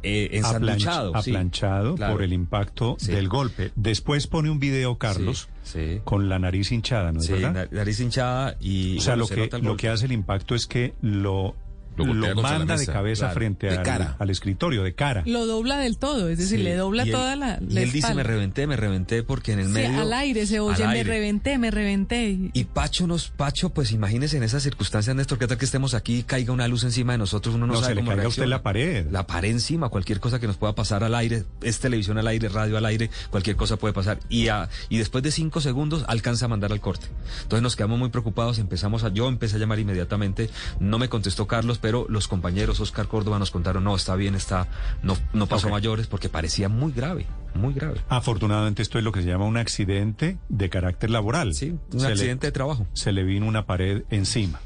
Eh, 0.08 0.30
ensanduchado, 0.38 1.14
aplanch- 1.14 1.24
sí. 1.24 1.32
aplanchado 1.32 1.96
Claro. 1.96 2.14
por 2.14 2.22
el 2.24 2.32
impacto 2.34 2.96
Sí. 3.00 3.12
del 3.12 3.28
golpe. 3.28 3.72
Después 3.76 4.28
pone 4.28 4.52
un 4.52 4.60
video, 4.60 4.98
Carlos, 5.00 5.50
Sí, 5.64 5.80
sí. 5.96 6.02
con 6.04 6.30
la 6.30 6.38
nariz 6.38 6.72
hinchada, 6.72 7.12
¿no 7.12 7.22
es 7.22 7.26
Sí, 7.26 7.32
verdad? 7.34 7.54
na- 7.54 7.68
nariz 7.72 8.00
hinchada 8.00 8.56
y 8.60 8.98
O 8.98 9.02
sea, 9.02 9.16
bueno, 9.16 9.22
lo 9.64 9.72
se 9.74 9.78
que 9.78 9.90
hace 9.90 10.06
el 10.06 10.12
impacto 10.12 10.54
es 10.54 10.68
que 10.68 10.94
lo 11.02 11.56
Lo 11.98 12.36
manda 12.42 12.78
de 12.78 12.86
cabeza 12.86 13.26
claro, 13.26 13.34
frente 13.36 13.68
de 13.68 13.78
al, 13.78 13.84
cara. 13.84 14.16
al 14.20 14.30
escritorio, 14.30 14.84
de 14.84 14.94
cara. 14.96 15.24
Lo 15.26 15.46
dobla 15.46 15.78
del 15.78 15.98
todo, 15.98 16.30
es 16.30 16.38
decir, 16.38 16.58
Sí, 16.60 16.64
le 16.64 16.76
dobla 16.76 17.04
y 17.06 17.10
él- 17.10 17.12
toda 17.14 17.36
la, 17.36 17.60
Y 17.68 17.74
la 17.74 17.82
él 17.82 17.92
dice, 17.92 18.14
me 18.14 18.24
reventé, 18.24 18.68
me 18.68 18.76
reventé, 18.76 19.24
porque 19.24 19.54
en 19.54 19.60
el 19.60 19.68
Sí, 19.68 19.72
medio... 19.74 20.02
al 20.02 20.14
aire 20.14 20.46
se 20.46 20.60
oye, 20.60 20.86
me 20.86 20.94
aire. 20.94 21.04
reventé, 21.10 21.58
me 21.58 21.72
reventé. 21.72 22.38
Y- 22.54 22.64
Pacho 22.66 23.08
nos, 23.08 23.30
Pacho, 23.30 23.70
pues 23.70 23.92
imagínese 23.92 24.38
en 24.38 24.44
esas 24.44 24.62
circunstancias, 24.64 25.16
Néstor, 25.16 25.38
que 25.38 25.48
tal 25.48 25.58
que 25.58 25.66
estemos 25.66 25.94
aquí 25.94 26.24
caiga 26.24 26.52
una 26.52 26.68
luz 26.68 26.84
encima 26.84 27.14
de 27.14 27.18
nosotros, 27.20 27.56
uno 27.56 27.68
no, 27.68 27.74
No, 27.74 27.80
sabe 27.80 27.92
se 27.92 27.96
le 27.96 28.02
cómo 28.02 28.10
caiga 28.12 28.26
a 28.26 28.28
usted 28.28 28.46
la 28.48 28.62
pared. 28.64 29.08
La 29.12 29.26
pared 29.28 29.50
encima, 29.52 29.90
cualquier 29.90 30.20
cosa 30.20 30.40
que 30.40 30.48
nos 30.48 30.58
pueda 30.58 30.76
pasar 30.76 31.04
al 31.04 31.16
aire, 31.16 31.44
es 31.62 31.80
televisión 31.80 32.18
al 32.18 32.28
aire, 32.28 32.50
radio 32.50 32.78
al 32.78 32.86
aire, 32.86 33.10
cualquier 33.30 33.56
cosa 33.56 33.78
puede 33.78 33.94
pasar. 33.94 34.20
Y, 34.30 34.50
a- 34.50 34.68
y 34.90 34.98
después 34.98 35.24
de 35.24 35.32
cinco 35.32 35.62
segundos 35.62 36.04
alcanza 36.08 36.46
a 36.46 36.48
mandar 36.50 36.72
al 36.72 36.82
corte. 36.82 37.08
Entonces 37.44 37.62
nos 37.64 37.76
quedamos 37.76 37.98
muy 38.00 38.10
preocupados, 38.10 38.60
empezamos 38.60 39.04
a, 39.04 39.10
yo 39.10 39.28
empecé 39.30 39.56
a 39.56 39.60
llamar 39.60 39.80
inmediatamente, 39.80 40.50
no 40.80 41.00
me 41.00 41.08
contestó 41.10 41.48
Carlos, 41.48 41.78
pero 41.86 42.08
los 42.10 42.28
compañeros 42.28 42.80
Oscar 42.80 43.08
Córdoba 43.08 43.38
nos 43.38 43.52
contaron, 43.52 43.84
no, 43.84 43.96
está 43.96 44.16
bien, 44.16 44.34
está, 44.34 44.68
no, 45.04 45.16
no 45.34 45.46
pasó 45.46 45.70
mayores, 45.70 46.08
porque 46.08 46.30
parecía 46.30 46.68
muy 46.68 46.92
grave, 46.92 47.28
muy 47.54 47.76
grave. 47.76 48.02
Afortunadamente 48.10 48.82
esto 48.82 48.98
es 48.98 49.04
lo 49.04 49.12
que 49.12 49.22
se 49.22 49.28
llama 49.28 49.46
un 49.46 49.56
accidente 49.58 50.40
de 50.50 50.70
carácter 50.72 51.12
laboral. 51.12 51.54
Sí, 51.54 51.76
un 51.94 52.00
Se 52.00 52.08
le- 52.08 52.14
accidente 52.14 52.48
de 52.48 52.52
trabajo. 52.52 52.88
Se 52.94 53.12
le 53.12 53.22
vino 53.24 53.46
una 53.46 53.68
pared 53.68 54.02
encima. 54.10 54.60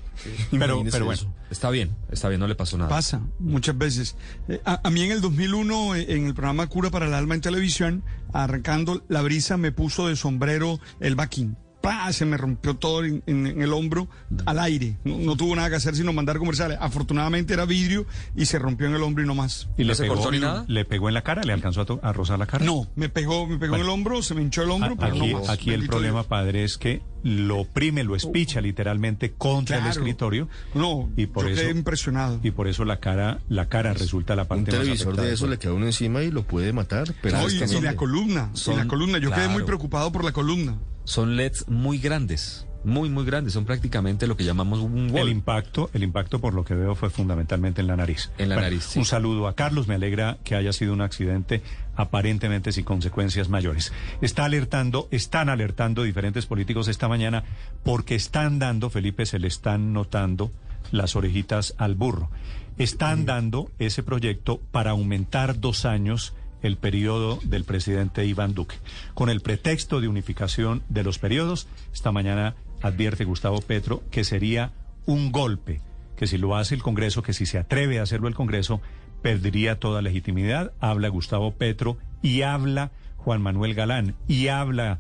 Pero, 0.50 0.82
bueno. 0.82 1.12
eso. 1.12 1.34
Está 1.52 1.69
bien, 1.72 1.94
está 2.10 2.30
bien, 2.30 2.40
no 2.40 2.48
le 2.48 2.56
pasó 2.56 2.78
nada. 2.78 2.90
Pasa 2.90 3.19
muchas 3.38 3.78
veces. 3.78 4.16
Eh, 4.48 4.62
A, 4.64 4.80
a 4.88 4.90
mí 4.92 5.02
en 5.03 5.12
el 5.12 5.19
2001, 5.19 5.96
eh, 5.96 6.06
en 6.16 6.26
el 6.28 6.34
programa 6.34 6.68
Cura 6.68 6.90
para 6.90 7.06
el 7.08 7.14
Alma 7.14 7.35
en 7.35 7.42
televisión, 7.42 8.02
arrancando 8.32 9.03
la 9.10 9.22
brisa, 9.24 9.58
me 9.58 9.74
puso 9.74 10.08
de 10.08 10.16
sombrero 10.16 10.80
el 11.02 11.16
backing. 11.16 11.58
¡Pah! 11.89 12.13
Se 12.13 12.25
me 12.25 12.38
rompió 12.38 12.75
todo 12.75 13.03
en, 13.03 13.23
en- 13.25 13.47
en 13.47 13.61
el 13.61 13.73
hombro 13.73 14.07
al 14.45 14.59
aire. 14.59 14.97
No, 15.03 15.17
no 15.17 15.35
tuvo 15.35 15.55
nada 15.55 15.69
que 15.69 15.75
hacer 15.77 15.95
sino 15.95 16.13
mandar 16.13 16.38
comerciales. 16.38 16.77
Afortunadamente 16.79 17.53
era 17.53 17.65
vidrio 17.65 18.05
y 18.35 18.45
se 18.45 18.59
rompió 18.59 18.85
en 18.88 18.93
el 18.95 19.01
hombro 19.01 19.23
y 19.23 19.27
no 19.27 19.33
más. 19.35 19.67
¿Y 19.77 19.83
le 19.83 19.95
pegó, 19.95 20.29
le 20.67 20.85
pegó 20.85 21.07
en 21.07 21.13
la 21.15 21.23
cara? 21.23 21.41
¿Le 21.43 21.53
alcanzó 21.53 21.81
a, 21.81 21.85
to- 21.85 21.99
a 22.03 22.13
rozar 22.13 22.38
la 22.38 22.45
cara? 22.45 22.63
No, 22.65 22.88
me 22.95 23.09
pegó, 23.09 23.47
me 23.47 23.57
pegó 23.57 23.75
en 23.75 23.81
el 23.81 23.89
hombro, 23.89 24.22
se 24.22 24.35
me 24.35 24.41
hinchó 24.41 24.61
el 24.63 24.69
hombro, 24.72 24.93
A- 24.93 24.97
pero 24.97 25.15
Aquí, 25.15 25.33
no 25.33 25.39
más. 25.39 25.49
aquí 25.49 25.72
el 25.72 25.88
problema, 25.88 26.19
Dios. 26.19 26.27
padre, 26.27 26.63
es 26.63 26.77
que 26.77 27.01
lo 27.23 27.59
oprime, 27.61 28.03
lo 28.03 28.15
espicha 28.15 28.61
literalmente 28.61 29.31
contra 29.33 29.79
el 29.79 29.88
escritorio. 29.88 30.47
No, 30.75 31.09
y 31.17 31.25
por 31.25 31.45
yo 31.45 31.51
eso 31.53 31.61
quedé 31.63 31.72
impresionado. 31.72 32.39
y 32.43 32.51
por 32.51 32.67
eso 32.67 32.85
la 32.85 32.99
cara, 32.99 33.39
la 33.49 33.67
cara 33.67 33.93
resulta 33.93 34.35
la 34.35 34.45
parte 34.45 34.61
Un 34.61 34.67
más 34.67 34.79
televisor 34.79 35.07
afectada 35.07 35.27
de 35.27 35.33
eso 35.33 35.47
le 35.47 35.57
queda 35.57 35.73
uno 35.73 35.85
encima 35.88 36.22
y 36.23 36.31
lo 36.31 36.43
puede 36.43 36.72
matar. 36.72 37.13
Pero 37.22 37.38
No, 37.39 37.49
y, 37.49 37.55
y 37.55 37.81
la 37.81 37.95
columna, 37.95 38.51
y 38.53 38.75
la 38.75 38.88
columna. 38.88 39.17
Yo 39.17 39.31
quedé 39.31 39.47
muy 39.49 39.63
preocupado 39.63 40.11
por 40.11 40.23
la 40.23 40.31
columna. 40.31 40.77
Son 41.09 41.35
LEDs 41.35 41.67
muy 41.67 41.97
grandes, 41.97 42.67
muy, 42.83 43.09
muy 43.09 43.25
grandes. 43.25 43.53
Son 43.53 43.65
prácticamente 43.65 44.27
lo 44.27 44.38
que 44.38 44.43
llamamos 44.43 44.77
un 44.77 45.09
wall. 45.09 45.24
El 45.24 45.29
impacto, 45.29 45.90
el 45.95 46.03
impacto 46.03 46.40
por 46.40 46.53
lo 46.53 46.63
que 46.63 46.75
veo 46.75 46.93
fue 46.93 47.09
fundamentalmente 47.09 47.81
en 47.81 47.88
la 47.88 47.95
nariz. 47.95 48.29
En 48.38 48.47
la 48.49 48.56
Bueno, 48.56 48.67
nariz, 48.69 48.83
sí. 48.83 48.99
Un 48.99 49.06
saludo 49.06 49.47
a 49.47 49.56
Carlos, 49.56 49.88
me 49.88 49.95
alegra 49.95 50.38
que 50.43 50.53
haya 50.53 50.72
sido 50.72 50.93
un 50.93 51.01
accidente 51.01 51.63
aparentemente 51.95 52.72
sin 52.72 52.85
consecuencias 52.85 53.49
mayores. 53.49 53.92
Está 54.22 54.45
alertando, 54.45 55.08
están 55.09 55.49
alertando 55.49 56.03
diferentes 56.03 56.45
políticos 56.45 56.88
esta 56.88 57.08
mañana 57.08 57.43
porque 57.83 58.13
están 58.13 58.59
dando, 58.59 58.92
Felipe, 58.92 59.25
se 59.25 59.40
le 59.40 59.47
están 59.47 59.93
notando 59.93 60.51
las 60.92 61.15
orejitas 61.15 61.74
al 61.79 61.95
burro. 61.95 62.29
Están 62.77 63.25
dando 63.25 63.72
ese 63.79 64.03
proyecto 64.03 64.61
para 64.72 64.92
aumentar 64.92 65.59
dos 65.59 65.85
años 65.85 66.35
el 66.61 66.77
periodo 66.77 67.40
del 67.43 67.63
presidente 67.63 68.25
Iván 68.25 68.53
Duque. 68.53 68.75
Con 69.13 69.29
el 69.29 69.42
pretexto 69.42 70.01
de 70.01 70.08
unificación 70.08 70.83
de 70.90 71.03
los 71.03 71.19
periodos, 71.19 71.67
esta 71.93 72.11
mañana 72.11 72.56
advierte 72.81 73.24
Gustavo 73.25 73.61
Petro 73.61 74.03
que 74.11 74.24
sería 74.24 74.72
un 75.06 75.31
golpe, 75.31 75.81
que 76.17 76.27
si 76.27 76.38
lo 76.38 76.56
hace 76.56 76.75
el 76.75 76.83
Congreso, 76.83 77.24
que 77.24 77.33
si 77.33 77.45
se 77.45 77.58
atreve 77.58 77.99
a 77.99 78.03
hacerlo 78.03 78.27
el 78.27 78.35
Congreso, 78.35 78.81
perdería 79.22 79.79
toda 79.79 80.01
legitimidad. 80.01 80.74
Habla 80.79 81.09
Gustavo 81.09 81.53
Petro 81.56 81.97
y 82.22 82.42
habla 82.42 82.92
Juan 83.17 83.42
Manuel 83.42 83.74
Galán 83.74 84.15
y 84.27 84.47
habla 84.47 84.99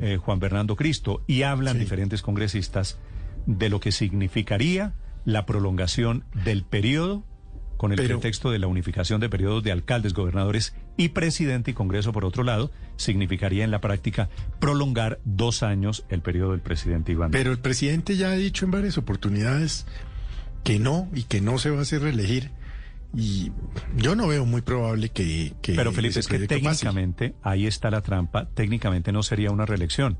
eh, 0.00 0.18
Juan 0.20 0.38
Bernardo 0.40 0.76
Cristo 0.76 1.22
y 1.26 1.42
hablan 1.42 1.78
diferentes 1.78 2.22
congresistas 2.22 2.98
de 3.46 3.68
lo 3.68 3.80
que 3.80 3.92
significaría 3.92 4.94
la 5.24 5.44
prolongación 5.46 6.24
del 6.44 6.62
periodo 6.64 7.24
con 7.76 7.92
el 7.92 7.96
Pero- 7.96 8.18
pretexto 8.18 8.50
de 8.50 8.58
la 8.58 8.66
unificación 8.66 9.20
de 9.20 9.28
periodos 9.28 9.62
de 9.62 9.72
alcaldes, 9.72 10.12
gobernadores 10.14 10.74
y 11.00 11.08
presidente 11.08 11.70
y 11.70 11.74
Congreso, 11.74 12.12
por 12.12 12.26
otro 12.26 12.42
lado, 12.42 12.70
significaría 12.96 13.64
en 13.64 13.70
la 13.70 13.80
práctica 13.80 14.28
prolongar 14.58 15.18
dos 15.24 15.62
años 15.62 16.04
el 16.10 16.20
periodo 16.20 16.50
del 16.50 16.60
presidente 16.60 17.12
Iván. 17.12 17.30
Pero 17.30 17.52
el 17.52 17.58
presidente 17.58 18.18
ya 18.18 18.28
ha 18.28 18.34
dicho 18.34 18.66
en 18.66 18.70
varias 18.70 18.98
oportunidades 18.98 19.86
que 20.62 20.78
no 20.78 21.08
y 21.14 21.22
que 21.22 21.40
no 21.40 21.56
se 21.56 21.70
va 21.70 21.78
a 21.78 21.82
hacer 21.82 22.02
reelegir. 22.02 22.50
Y 23.16 23.50
yo 23.96 24.14
no 24.14 24.28
veo 24.28 24.44
muy 24.44 24.60
probable 24.60 25.08
que... 25.08 25.54
que 25.62 25.72
Pero 25.72 25.90
Felipe, 25.90 26.20
es 26.20 26.28
que 26.28 26.38
técnicamente, 26.40 27.34
ahí 27.42 27.66
está 27.66 27.90
la 27.90 28.02
trampa, 28.02 28.50
técnicamente 28.50 29.10
no 29.10 29.22
sería 29.22 29.50
una 29.52 29.64
reelección. 29.64 30.18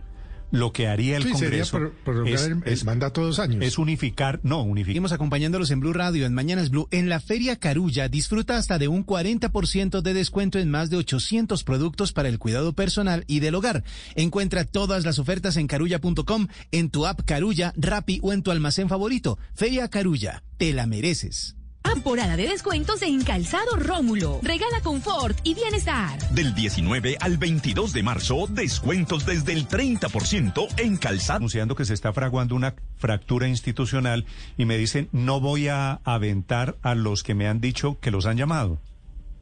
Lo 0.51 0.73
que 0.73 0.89
haría 0.89 1.17
el 1.17 1.23
Sí, 1.23 1.29
sería 1.35 1.65
Congreso 1.65 1.93
por- 2.05 2.29
es, 2.29 2.43
el- 2.47 2.63
el 2.65 2.73
es- 2.73 2.85
mandato 2.85 3.23
dos 3.23 3.39
años. 3.39 3.65
es 3.65 3.79
unificar, 3.79 4.41
no, 4.43 4.63
unificar. 4.63 4.91
Seguimos 4.91 5.13
acompañándolos 5.13 5.71
en 5.71 5.81
Blue 5.81 5.93
Radio 5.93 6.27
en 6.27 6.35
Mañanas 6.35 6.71
Blue. 6.71 6.89
En 6.91 7.09
la 7.09 7.21
Feria 7.21 7.57
Carulla 7.57 8.09
disfruta 8.09 8.57
hasta 8.57 8.79
de 8.79 8.89
un 8.89 9.05
40% 9.05 10.03
de 10.03 10.15
descuento 10.15 10.59
en 10.59 10.71
más 10.71 10.91
de 10.91 10.97
800 10.97 11.63
productos 11.65 12.13
para 12.13 12.29
el 12.29 12.39
cuidado 12.39 12.73
personal 12.73 13.25
y 13.27 13.41
del 13.41 13.55
hogar. 13.55 13.85
Encuentra 14.17 14.65
todas 14.65 15.05
las 15.05 15.19
ofertas 15.19 15.57
en 15.57 15.67
carulla.com, 15.69 16.49
en 16.73 16.91
tu 16.91 17.07
app 17.07 17.21
Carulla, 17.25 17.73
Rappi 17.77 18.19
o 18.23 18.33
en 18.33 18.43
tu 18.43 18.51
almacén 18.51 18.89
favorito. 18.89 19.39
Feria 19.55 19.89
Carulla, 19.89 20.43
te 20.57 20.73
la 20.73 20.87
mereces. 20.87 21.57
Temporada 21.95 22.37
de 22.37 22.47
descuentos 22.47 23.03
en 23.03 23.23
Calzado 23.25 23.77
Rómulo. 23.77 24.39
Regala 24.43 24.81
confort 24.83 25.37
y 25.43 25.55
bienestar. 25.55 26.19
Del 26.31 26.55
19 26.55 27.17
al 27.21 27.37
22 27.37 27.93
de 27.93 28.03
marzo, 28.05 28.47
descuentos 28.49 29.27
desde 29.27 29.53
el 29.55 29.67
30% 29.67 30.69
en 30.79 30.97
calzado. 30.97 31.39
anunciando 31.39 31.75
que 31.75 31.85
se 31.85 31.95
está 31.95 32.13
fraguando 32.13 32.55
una 32.55 32.75
fractura 32.97 33.49
institucional 33.49 34.25
y 34.57 34.67
me 34.67 34.77
dicen 34.79 35.09
no 35.13 35.41
voy 35.41 35.67
a 35.69 36.01
aventar 36.05 36.77
a 36.83 36.95
los 36.95 37.23
que 37.25 37.35
me 37.35 37.49
han 37.49 37.61
dicho 37.61 37.99
que 38.01 38.11
los 38.13 38.27
han 38.27 38.37
llamado. 38.37 38.79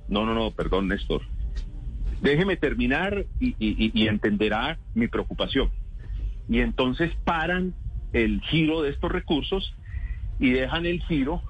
No, 0.09 0.25
no, 0.25 0.33
no, 0.35 0.51
perdón, 0.51 0.89
Néstor. 0.89 1.23
Déjeme 2.23 2.57
terminar 2.57 3.27
y, 3.41 3.49
y- 3.59 3.91
y 3.93 4.09
entenderá 4.09 4.79
mi 4.95 5.07
preocupación. 5.07 5.71
Y 6.49 6.61
entonces 6.61 7.13
paran 7.25 7.75
el 8.15 8.41
giro 8.41 8.81
de 8.83 8.91
estos 8.91 9.13
recursos 9.13 9.75
y 10.41 10.51
dejan 10.51 10.87
el 10.87 11.03
giro 11.03 11.43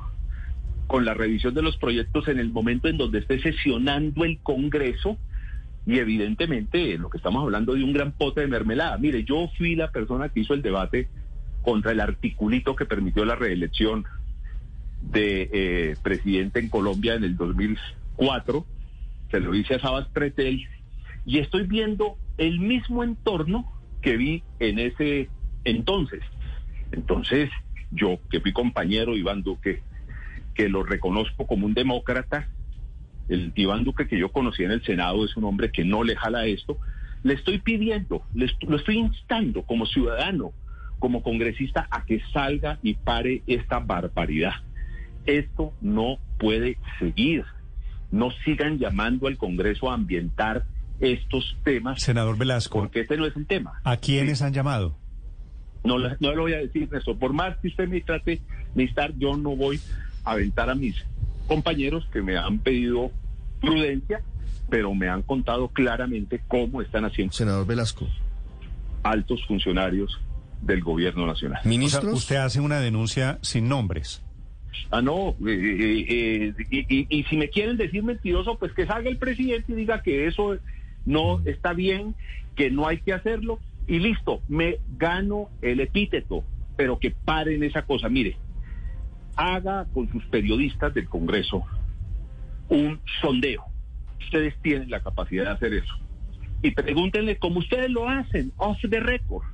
con 0.89 1.05
la 1.05 1.15
revisión 1.15 1.55
de 1.55 1.63
los 1.63 1.77
proyectos 1.77 2.27
en 2.29 2.41
el 2.41 2.51
momento 2.51 2.89
en 2.89 2.97
donde 2.97 3.21
esté 3.21 3.41
sesionando 3.41 4.25
el 4.25 4.39
Congreso 4.39 5.19
y 5.87 5.99
evidentemente 5.99 6.99
lo 6.99 7.11
que 7.11 7.19
estamos 7.19 7.43
hablando 7.43 7.75
de 7.75 7.85
un 7.85 7.93
gran 7.93 8.13
pote 8.13 8.41
de 8.41 8.47
mermelada. 8.47 8.97
Mire, 8.99 9.23
yo 9.23 9.49
fui 9.57 9.77
la 9.77 9.93
persona 9.93 10.31
que 10.31 10.41
hizo 10.41 10.55
el 10.55 10.63
debate 10.63 11.09
contra 11.63 11.93
el 11.93 12.01
articulito 12.01 12.75
que 12.75 12.87
permitió 12.87 13.27
la 13.27 13.37
reelección 13.37 14.07
de 15.03 15.51
eh, 15.53 15.97
presidente 16.03 16.59
en 16.59 16.71
Colombia 16.71 17.15
en 17.15 17.25
el 17.25 17.37
2004. 17.37 18.67
Se 19.31 19.41
lo 19.41 19.55
hice 19.55 19.75
a 19.75 19.81
Sabas 19.81 20.09
Pretel 20.09 20.67
y 21.27 21.39
estoy 21.39 21.67
viendo 21.67 22.17
el 22.39 22.61
mismo 22.61 23.05
entorno 23.05 23.71
que 24.01 24.17
vi 24.17 24.43
en 24.59 24.79
ese 24.79 25.29
entonces. 25.65 26.23
Entonces, 26.93 27.51
yo 27.91 28.19
que 28.31 28.41
fui 28.41 28.53
compañero 28.55 29.15
Iván 29.17 29.43
Duque, 29.43 29.83
que 30.59 30.69
lo 30.69 30.83
reconozco 30.83 31.47
como 31.47 31.67
un 31.67 31.73
demócrata, 31.75 32.49
el 33.29 33.53
Iván 33.55 33.85
Duque 33.85 34.09
que 34.09 34.19
yo 34.19 34.33
conocí 34.33 34.65
en 34.65 34.73
el 34.73 34.83
Senado 34.85 35.25
es 35.25 35.37
un 35.37 35.45
hombre 35.45 35.71
que 35.71 35.85
no 35.85 36.03
le 36.03 36.17
jala 36.17 36.47
esto, 36.47 36.79
le 37.23 37.35
estoy 37.35 37.59
pidiendo, 37.59 38.23
le 38.35 38.47
est- 38.47 38.63
lo 38.65 38.77
estoy 38.77 38.99
instando 38.99 39.63
como 39.63 39.87
ciudadano, 39.87 40.51
como 40.99 41.23
congresista, 41.23 41.87
a 41.93 42.05
que 42.05 42.21
salga 42.33 42.81
y 42.83 42.95
pare 42.95 43.43
esta 43.47 43.79
barbaridad. 43.79 44.55
Esto 45.27 45.73
no 45.81 46.19
puede 46.41 46.77
seguir. 46.99 47.45
No 48.11 48.31
sigan 48.45 48.79
llamando 48.79 49.29
al 49.29 49.37
Congreso 49.37 49.91
a 49.91 49.95
ambientar 49.95 50.65
estos 50.99 51.57
temas. 51.63 52.01
Senador 52.03 52.37
Velasco. 52.37 52.81
Porque 52.81 53.01
este 53.03 53.17
no 53.17 53.27
es 53.27 53.37
el 53.37 53.47
tema. 53.47 53.81
¿A 53.85 53.97
quiénes 53.99 54.43
han 54.43 54.53
llamado? 54.53 54.97
No, 55.85 55.99
lo 55.99 56.43
voy 56.43 56.55
a 56.55 56.59
decir, 56.59 56.91
Néstor. 56.91 57.17
Por 57.19 57.33
más 57.33 57.57
que 57.59 57.69
usted 57.69 57.87
me 57.89 58.01
trate 58.01 58.41
de 58.75 58.83
instar, 58.83 59.13
yo 59.19 59.37
no 59.37 59.55
voy 59.55 59.79
aventar 60.33 60.71
a 60.71 60.75
mis 60.75 60.97
compañeros 61.47 62.07
que 62.13 62.23
me 62.23 62.37
han 62.37 62.59
pedido 62.59 63.11
prudencia, 63.61 64.21
pero 64.69 64.95
me 64.95 65.09
han 65.09 65.23
contado 65.23 65.69
claramente 65.69 66.41
cómo 66.47 66.83
están 66.83 67.05
haciendo. 67.05 67.33
Senador 67.33 67.67
Velasco. 67.67 68.07
Altos 69.03 69.45
funcionarios 69.47 70.21
del 70.61 70.81
gobierno 70.83 71.27
nacional. 71.27 71.61
O 71.65 71.89
sea, 71.89 72.01
usted 72.11 72.37
hace 72.37 72.61
una 72.61 72.81
denuncia 72.81 73.39
sin 73.43 73.69
nombres. 73.69 74.23
Ah, 74.91 75.01
no, 75.03 75.31
eh, 75.47 75.51
eh, 75.51 76.07
eh, 76.09 76.55
y, 76.71 76.79
y- 77.01 77.07
y 77.09 77.25
si 77.25 77.37
me 77.37 77.49
quieren 77.49 77.77
decir 77.77 78.03
mentiroso, 78.03 78.57
pues 78.59 78.73
que 78.73 78.87
salga 78.87 79.09
el 79.09 79.17
presidente 79.19 79.73
y 79.73 79.77
diga 79.77 80.03
que 80.03 80.27
eso 80.27 80.57
no 81.05 81.41
está 81.47 81.73
bien, 81.73 82.15
que 82.55 82.71
no 82.71 82.87
hay 82.87 82.99
que 83.01 83.13
hacerlo, 83.13 83.59
y 83.87 83.99
listo, 83.99 84.43
me 84.49 84.79
gano 84.99 85.49
el 85.63 85.81
epíteto, 85.81 86.45
pero 86.77 86.99
que 86.99 87.11
paren 87.11 87.63
esa 87.65 87.83
cosa. 87.83 88.09
Mire, 88.09 88.37
haga 89.39 89.87
con 89.95 90.11
sus 90.11 90.25
periodistas 90.27 90.93
del 90.93 91.09
Congreso 91.09 91.65
un 92.69 93.01
sondeo. 93.23 93.65
Ustedes 94.21 94.55
tienen 94.63 94.91
la 94.91 95.01
capacidad 95.01 95.45
de 95.45 95.51
hacer 95.51 95.75
eso. 95.75 95.95
Y 96.61 96.73
pregúntenle 96.73 97.39
cómo 97.39 97.61
ustedes 97.61 97.89
lo 97.89 98.09
hacen, 98.09 98.53
off 98.57 98.79
the 98.91 98.99
record. 98.99 99.45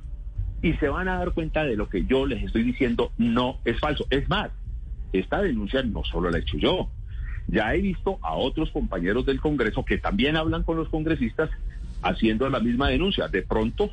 Y 0.63 0.73
se 0.73 0.89
van 0.89 1.07
a 1.07 1.19
dar 1.19 1.33
cuenta 1.33 1.63
de 1.63 1.75
lo 1.75 1.87
que 1.87 2.03
yo 2.05 2.25
les 2.25 2.43
estoy 2.43 2.63
diciendo 2.63 3.11
no 3.19 3.59
es 3.63 3.79
falso. 3.79 4.07
Es 4.09 4.27
más, 4.27 4.49
esta 5.13 5.39
denuncia 5.41 5.83
no 5.83 6.03
solo 6.03 6.31
la 6.31 6.39
he 6.39 6.41
hecho 6.41 6.57
yo. 6.57 6.89
Ya 7.47 7.75
he 7.75 7.81
visto 7.81 8.17
a 8.23 8.33
otros 8.33 8.71
compañeros 8.71 9.27
del 9.27 9.39
Congreso 9.39 9.85
que 9.85 9.99
también 9.99 10.35
hablan 10.35 10.63
con 10.63 10.77
los 10.77 10.89
congresistas 10.89 11.51
haciendo 12.01 12.49
la 12.49 12.59
misma 12.59 12.89
denuncia. 12.89 13.27
De 13.27 13.43
pronto, 13.43 13.91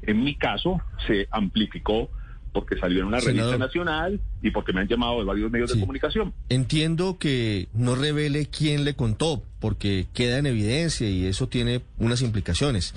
en 0.00 0.24
mi 0.24 0.34
caso, 0.34 0.80
se 1.06 1.28
amplificó 1.30 2.08
porque 2.56 2.78
salió 2.78 3.00
en 3.00 3.06
una 3.08 3.20
Senador. 3.20 3.52
revista 3.52 3.66
nacional 3.66 4.20
y 4.42 4.50
porque 4.50 4.72
me 4.72 4.80
han 4.80 4.88
llamado 4.88 5.18
de 5.18 5.24
varios 5.26 5.50
medios 5.50 5.72
de 5.74 5.78
comunicación. 5.78 6.32
Entiendo 6.48 7.18
que 7.18 7.68
no 7.74 7.94
revele 7.94 8.46
quién 8.46 8.84
le 8.84 8.94
contó, 8.94 9.42
porque 9.60 10.06
queda 10.14 10.38
en 10.38 10.46
evidencia 10.46 11.06
y 11.08 11.26
eso 11.26 11.48
tiene 11.48 11.82
unas 11.98 12.22
implicaciones. 12.22 12.94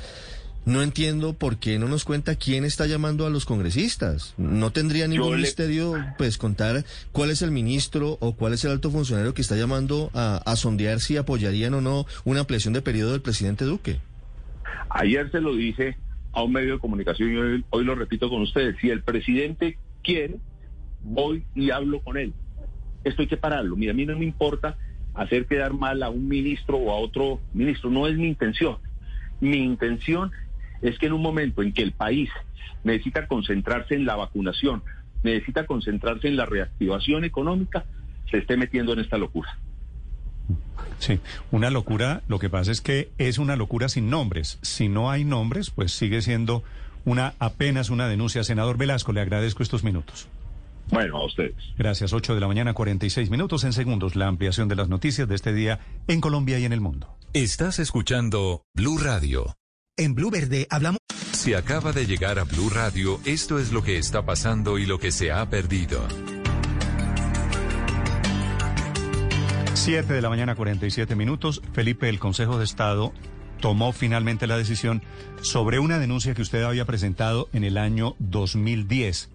No 0.66 0.82
entiendo 0.82 1.34
por 1.34 1.58
qué 1.58 1.78
no 1.80 1.88
nos 1.88 2.06
cuenta 2.06 2.36
quién 2.36 2.64
está 2.64 2.86
llamando 2.86 3.26
a 3.26 3.30
los 3.30 3.46
congresistas. 3.46 4.34
No 4.38 4.72
tendría 4.72 5.08
ningún 5.08 5.38
le- 5.38 5.42
misterio, 5.42 5.94
pues, 6.18 6.38
contar 6.38 6.86
cuál 7.12 7.32
es 7.32 7.42
el 7.42 7.52
ministro 7.52 8.18
o 8.22 8.36
cuál 8.36 8.54
es 8.54 8.64
el 8.66 8.72
alto 8.72 8.92
funcionario 8.92 9.34
que 9.34 9.42
está 9.42 9.56
llamando 9.58 10.10
a, 10.14 10.38
a 10.46 10.56
sondear 10.56 11.00
si 11.02 11.18
apoyarían 11.18 11.74
o 11.74 11.82
no 11.82 12.06
una 12.24 12.40
ampliación 12.42 12.74
de 12.74 12.82
periodo 12.82 13.12
del 13.12 13.22
presidente 13.22 13.66
Duque. 13.66 14.00
Ayer 14.90 15.30
se 15.32 15.42
lo 15.42 15.56
dije 15.56 15.98
a 16.32 16.44
un 16.44 16.52
medio 16.52 16.74
de 16.74 16.80
comunicación 16.80 17.34
y 17.34 17.38
hoy, 17.38 17.66
hoy 17.70 17.84
lo 17.84 17.96
repito 17.96 18.30
con 18.30 18.42
ustedes. 18.42 18.76
Si 18.80 18.90
el 18.90 19.02
presidente 19.02 19.78
quiere, 20.04 20.38
voy 21.02 21.44
y 21.56 21.72
hablo 21.72 22.02
con 22.02 22.18
él. 22.18 22.34
Esto 23.04 23.22
hay 23.22 23.28
que 23.28 23.38
pararlo. 23.38 23.76
Mira, 23.76 23.92
a 23.92 23.96
mí 23.96 24.06
no 24.06 24.18
me 24.18 24.26
importa 24.26 24.78
hacer 25.14 25.46
quedar 25.46 25.74
mal 25.74 26.04
a 26.04 26.10
un 26.10 26.28
ministro 26.28 26.78
o 26.78 26.92
a 26.92 26.96
otro 26.96 27.40
ministro. 27.54 27.90
No 27.90 28.08
es 28.08 28.18
mi 28.18 28.28
intención. 28.28 28.78
Mi 29.40 29.58
intención 29.58 30.32
es 30.82 30.98
que 31.00 31.08
en 31.08 31.14
un 31.14 31.22
momento 31.22 31.62
en 31.62 31.74
que 31.74 31.82
el 31.82 31.92
país 31.92 32.30
necesita 32.84 33.28
concentrarse 33.28 33.96
en 33.96 34.06
la 34.06 34.16
vacunación, 34.16 34.84
necesita 35.24 35.66
concentrarse 35.66 36.28
en 36.28 36.38
la 36.38 36.46
reactivación 36.46 37.24
económica, 37.24 37.86
se 38.30 38.38
esté 38.38 38.58
metiendo 38.58 38.94
en 38.94 39.00
esta 39.00 39.18
locura. 39.18 39.58
Sí, 41.00 41.20
una 41.52 41.70
locura. 41.70 42.22
Lo 42.28 42.40
que 42.40 42.50
pasa 42.50 42.72
es 42.72 42.82
que 42.82 43.10
es 43.18 43.38
una 43.38 43.56
locura 43.56 43.90
sin 43.90 44.10
nombres. 44.10 44.60
Si 44.62 44.90
no 44.90 45.10
hay 45.10 45.24
nombres, 45.24 45.70
pues 45.70 45.94
sigue 45.94 46.22
siendo 46.22 46.64
una 47.06 47.34
apenas 47.40 47.90
una 47.90 48.08
denuncia. 48.08 48.44
Senador 48.44 48.78
Velasco, 48.78 49.14
le 49.14 49.22
agradezco 49.22 49.64
estos 49.64 49.84
minutos. 49.84 50.28
Bueno, 50.92 51.18
a 51.18 51.26
ustedes. 51.26 51.56
Gracias. 51.78 52.14
8 52.14 52.36
de 52.36 52.42
la 52.42 52.48
mañana, 52.48 52.74
46 52.74 53.30
minutos 53.30 53.64
en 53.64 53.74
segundos. 53.74 54.16
La 54.16 54.28
ampliación 54.28 54.68
de 54.68 54.76
las 54.76 54.90
noticias 54.90 55.28
de 55.28 55.36
este 55.36 55.54
día 55.54 55.80
en 56.08 56.22
Colombia 56.22 56.60
y 56.60 56.66
en 56.66 56.74
el 56.74 56.82
mundo. 56.82 57.16
Estás 57.34 57.80
escuchando 57.80 58.64
Blue 58.76 58.98
Radio. 58.98 59.56
En 59.98 60.16
Blue 60.16 60.32
Verde 60.32 60.68
hablamos. 60.70 61.00
Si 61.34 61.54
acaba 61.54 61.94
de 61.94 62.06
llegar 62.06 62.40
a 62.40 62.44
Blue 62.44 62.70
Radio, 62.70 63.20
esto 63.26 63.60
es 63.60 63.72
lo 63.72 63.84
que 63.84 63.98
está 63.98 64.26
pasando 64.26 64.78
y 64.78 64.86
lo 64.86 65.00
que 65.00 65.12
se 65.12 65.32
ha 65.32 65.50
perdido. 65.50 66.02
7 69.80 70.14
de 70.14 70.22
la 70.22 70.28
mañana, 70.28 70.56
47 70.56 71.16
minutos. 71.16 71.62
Felipe, 71.72 72.10
el 72.10 72.20
Consejo 72.20 72.58
de 72.58 72.66
Estado 72.66 73.14
tomó 73.62 73.94
finalmente 73.94 74.46
la 74.46 74.58
decisión 74.58 75.02
sobre 75.42 75.80
una 75.80 76.00
denuncia 76.00 76.34
que 76.34 76.42
usted 76.42 76.64
había 76.64 76.84
presentado 76.84 77.48
en 77.54 77.64
el 77.64 77.78
año 77.78 78.18
2010 78.20 79.30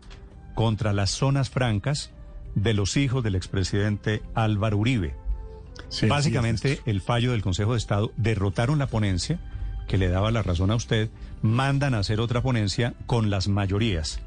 contra 0.54 0.92
las 0.92 1.12
zonas 1.12 1.48
francas 1.48 2.12
de 2.54 2.74
los 2.74 2.98
hijos 2.98 3.24
del 3.24 3.36
expresidente 3.36 4.22
Álvaro 4.34 4.76
Uribe. 4.76 5.16
Sí, 5.88 6.06
Básicamente, 6.08 6.82
el 6.84 7.00
fallo 7.00 7.32
del 7.32 7.42
Consejo 7.42 7.72
de 7.72 7.78
Estado 7.78 8.12
derrotaron 8.18 8.78
la 8.78 8.86
ponencia 8.86 9.40
que 9.88 9.96
le 9.96 10.08
daba 10.08 10.30
la 10.30 10.42
razón 10.42 10.70
a 10.70 10.76
usted, 10.76 11.08
mandan 11.40 11.94
a 11.94 12.00
hacer 12.00 12.20
otra 12.20 12.42
ponencia 12.42 12.92
con 13.06 13.30
las 13.30 13.48
mayorías. 13.48 14.20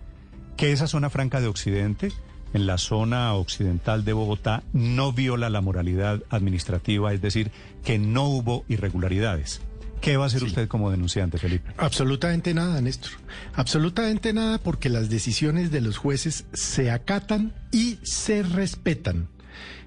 Que 0.58 0.72
esa 0.72 0.88
zona 0.88 1.12
franca 1.12 1.42
de 1.42 1.48
Occidente, 1.48 2.12
en 2.54 2.66
la 2.66 2.78
zona 2.78 3.34
occidental 3.34 4.06
de 4.06 4.14
Bogotá, 4.14 4.64
no 4.74 5.12
viola 5.14 5.50
la 5.50 5.62
moralidad 5.62 6.24
administrativa, 6.30 7.14
es 7.14 7.22
decir, 7.22 7.52
que 7.84 8.00
no 8.00 8.24
hubo 8.26 8.66
irregularidades. 8.70 9.62
¿Qué 10.02 10.16
va 10.16 10.26
a 10.26 10.28
hacer 10.28 10.44
usted 10.44 10.68
como 10.68 10.92
denunciante, 10.92 11.40
Felipe? 11.40 11.72
Absolutamente 11.78 12.54
nada, 12.54 12.80
Néstor. 12.82 13.12
Absolutamente 13.56 14.32
nada 14.32 14.60
porque 14.60 14.90
las 14.90 15.10
decisiones 15.10 15.72
de 15.72 15.82
los 15.82 15.98
jueces 15.98 16.46
se 16.54 16.92
acatan 16.92 17.54
y 17.72 17.98
se 18.04 18.44
respetan. 18.44 19.28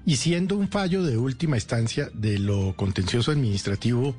Y 0.05 0.17
siendo 0.17 0.57
un 0.57 0.67
fallo 0.67 1.03
de 1.03 1.17
última 1.17 1.55
instancia 1.55 2.09
de 2.13 2.39
lo 2.39 2.75
contencioso 2.75 3.31
administrativo, 3.31 4.15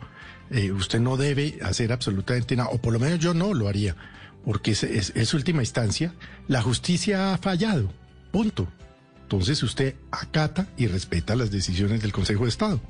eh, 0.50 0.72
usted 0.72 0.98
no 1.00 1.16
debe 1.18 1.58
hacer 1.62 1.92
absolutamente 1.92 2.56
nada, 2.56 2.70
o 2.70 2.78
por 2.78 2.92
lo 2.94 2.98
menos 2.98 3.18
yo 3.18 3.34
no 3.34 3.52
lo 3.52 3.68
haría, 3.68 3.94
porque 4.46 4.70
es, 4.70 4.84
es- 4.84 5.12
es 5.14 5.34
última 5.34 5.60
instancia. 5.60 6.14
La 6.48 6.62
justicia 6.62 7.34
ha 7.34 7.38
fallado, 7.38 7.92
punto. 8.32 8.66
Entonces 9.22 9.62
usted 9.62 9.94
acata 10.10 10.66
y 10.76 10.88
respeta 10.88 11.36
las 11.36 11.50
decisiones 11.50 12.02
del 12.02 12.12
Consejo 12.12 12.42
de 12.42 12.48
Estado. 12.48 12.80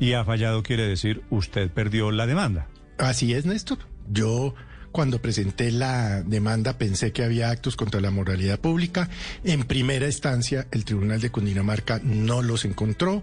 Y 0.00 0.14
ha 0.14 0.24
fallado 0.24 0.62
quiere 0.62 0.86
decir 0.86 1.22
usted 1.30 1.70
perdió 1.70 2.10
la 2.10 2.26
demanda. 2.26 2.66
Así 2.98 3.32
es, 3.32 3.46
Néstor. 3.46 3.78
Yo 4.10 4.54
cuando 4.94 5.20
presenté 5.20 5.72
la 5.72 6.22
demanda 6.22 6.78
pensé 6.78 7.12
que 7.12 7.24
había 7.24 7.50
actos 7.50 7.74
contra 7.74 8.00
la 8.00 8.10
moralidad 8.10 8.60
pública. 8.60 9.08
En 9.42 9.64
primera 9.64 10.06
instancia, 10.06 10.66
el 10.70 10.84
Tribunal 10.84 11.20
de 11.20 11.30
Cundinamarca 11.30 12.00
no 12.04 12.42
los 12.42 12.64
encontró 12.64 13.22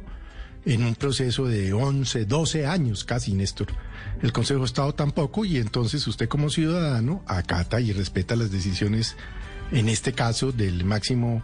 en 0.66 0.84
un 0.84 0.96
proceso 0.96 1.46
de 1.46 1.74
11, 1.74 2.26
12 2.26 2.66
años 2.66 3.04
casi, 3.04 3.34
Néstor. 3.34 3.68
El 4.22 4.34
Consejo 4.34 4.60
de 4.60 4.66
Estado 4.66 4.94
tampoco 4.94 5.46
y 5.46 5.58
entonces 5.58 6.06
usted 6.08 6.28
como 6.28 6.50
ciudadano 6.50 7.24
acata 7.26 7.80
y 7.80 7.94
respeta 7.94 8.36
las 8.36 8.52
decisiones, 8.52 9.16
en 9.72 9.90
este 9.90 10.14
caso, 10.14 10.52
del 10.52 10.84
máximo 10.86 11.44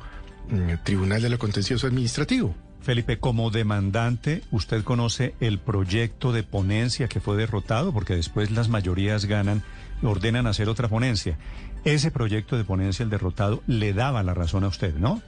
mm, 0.49 0.83
Tribunal 0.83 1.22
de 1.22 1.29
lo 1.29 1.40
Contencioso 1.40 1.88
Administrativo. 1.88 2.56
Felipe, 2.81 3.19
como 3.19 3.51
demandante, 3.51 4.43
¿usted 4.51 4.83
conoce 4.83 5.33
el 5.42 5.60
proyecto 5.60 6.31
de 6.31 6.43
ponencia 6.43 7.08
que 7.08 7.19
fue 7.19 7.35
derrotado? 7.35 7.92
Porque 7.92 8.15
después 8.15 8.51
las 8.51 8.69
mayorías 8.69 9.26
ganan, 9.26 9.63
ordenan 10.03 10.47
hacer 10.47 10.69
otra 10.69 10.88
ponencia. 10.88 11.38
Ese 11.83 12.11
proyecto 12.11 12.58
de 12.58 12.63
ponencia, 12.63 13.03
el 13.03 13.10
derrotado, 13.10 13.61
le 13.67 13.93
daba 13.93 14.24
la 14.24 14.33
razón 14.33 14.63
a 14.63 14.67
usted, 14.67 14.95
¿no? 14.95 15.22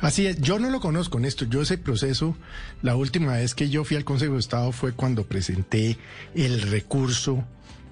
Así 0.00 0.26
es, 0.26 0.40
yo 0.40 0.58
no 0.58 0.70
lo 0.70 0.80
conozco, 0.80 1.20
Néstor. 1.20 1.48
Yo 1.48 1.62
ese 1.62 1.78
proceso, 1.78 2.36
la 2.82 2.96
última 2.96 3.34
vez 3.34 3.54
que 3.54 3.70
yo 3.70 3.84
fui 3.84 3.96
al 3.96 4.04
Consejo 4.04 4.34
de 4.34 4.40
Estado 4.40 4.72
fue 4.72 4.92
cuando 4.92 5.24
presenté 5.24 5.98
el 6.34 6.62
recurso 6.62 7.44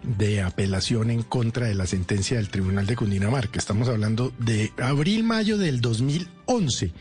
de 0.03 0.43
apelación 0.43 1.11
en 1.11 1.23
contra 1.23 1.67
de 1.67 1.75
la 1.75 1.87
sentencia 1.87 2.37
del 2.37 2.49
Tribunal 2.49 2.87
de 2.87 2.97
Cundinamarca. 2.97 3.59
Estamos 3.59 3.89
hablando 3.89 4.33
de 4.39 4.73
abril-mayo 4.79 5.59
del 5.59 5.81
2011. 5.81 6.93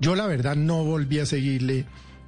Yo 0.00 0.14
la 0.14 0.26
verdad 0.26 0.56
no 0.56 0.84
volví 0.84 1.18
a 1.18 1.26
seguirle 1.26 1.86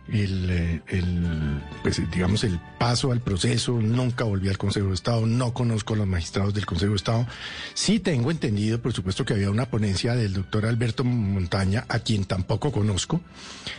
el, 0.09 0.51
eh, 0.51 0.83
el, 0.89 1.63
pues, 1.83 2.03
digamos, 2.11 2.45
el 2.45 2.59
paso 2.79 3.13
al 3.13 3.21
proceso, 3.21 3.81
nunca 3.81 4.25
volví 4.25 4.49
al 4.49 4.59
Consejo 4.59 4.89
de 4.89 4.95
Estado, 4.95 5.27
no 5.27 5.55
conozco 5.55 5.95
a 5.95 5.99
los 5.99 6.07
magistrados 6.07 6.55
del 6.55 6.67
Consejo 6.67 6.91
de 6.93 6.97
Estado. 6.97 7.27
Sí 7.75 8.01
tengo 8.01 8.31
entendido, 8.31 8.83
por 8.83 8.93
supuesto, 8.93 9.25
que 9.25 9.35
había 9.35 9.51
una 9.51 9.71
ponencia 9.71 10.15
del 10.15 10.33
doctor 10.33 10.67
Alberto 10.67 11.05
Montaña, 11.05 11.85
a 11.89 12.01
quien 12.01 12.25
tampoco 12.25 12.73
conozco, 12.73 13.21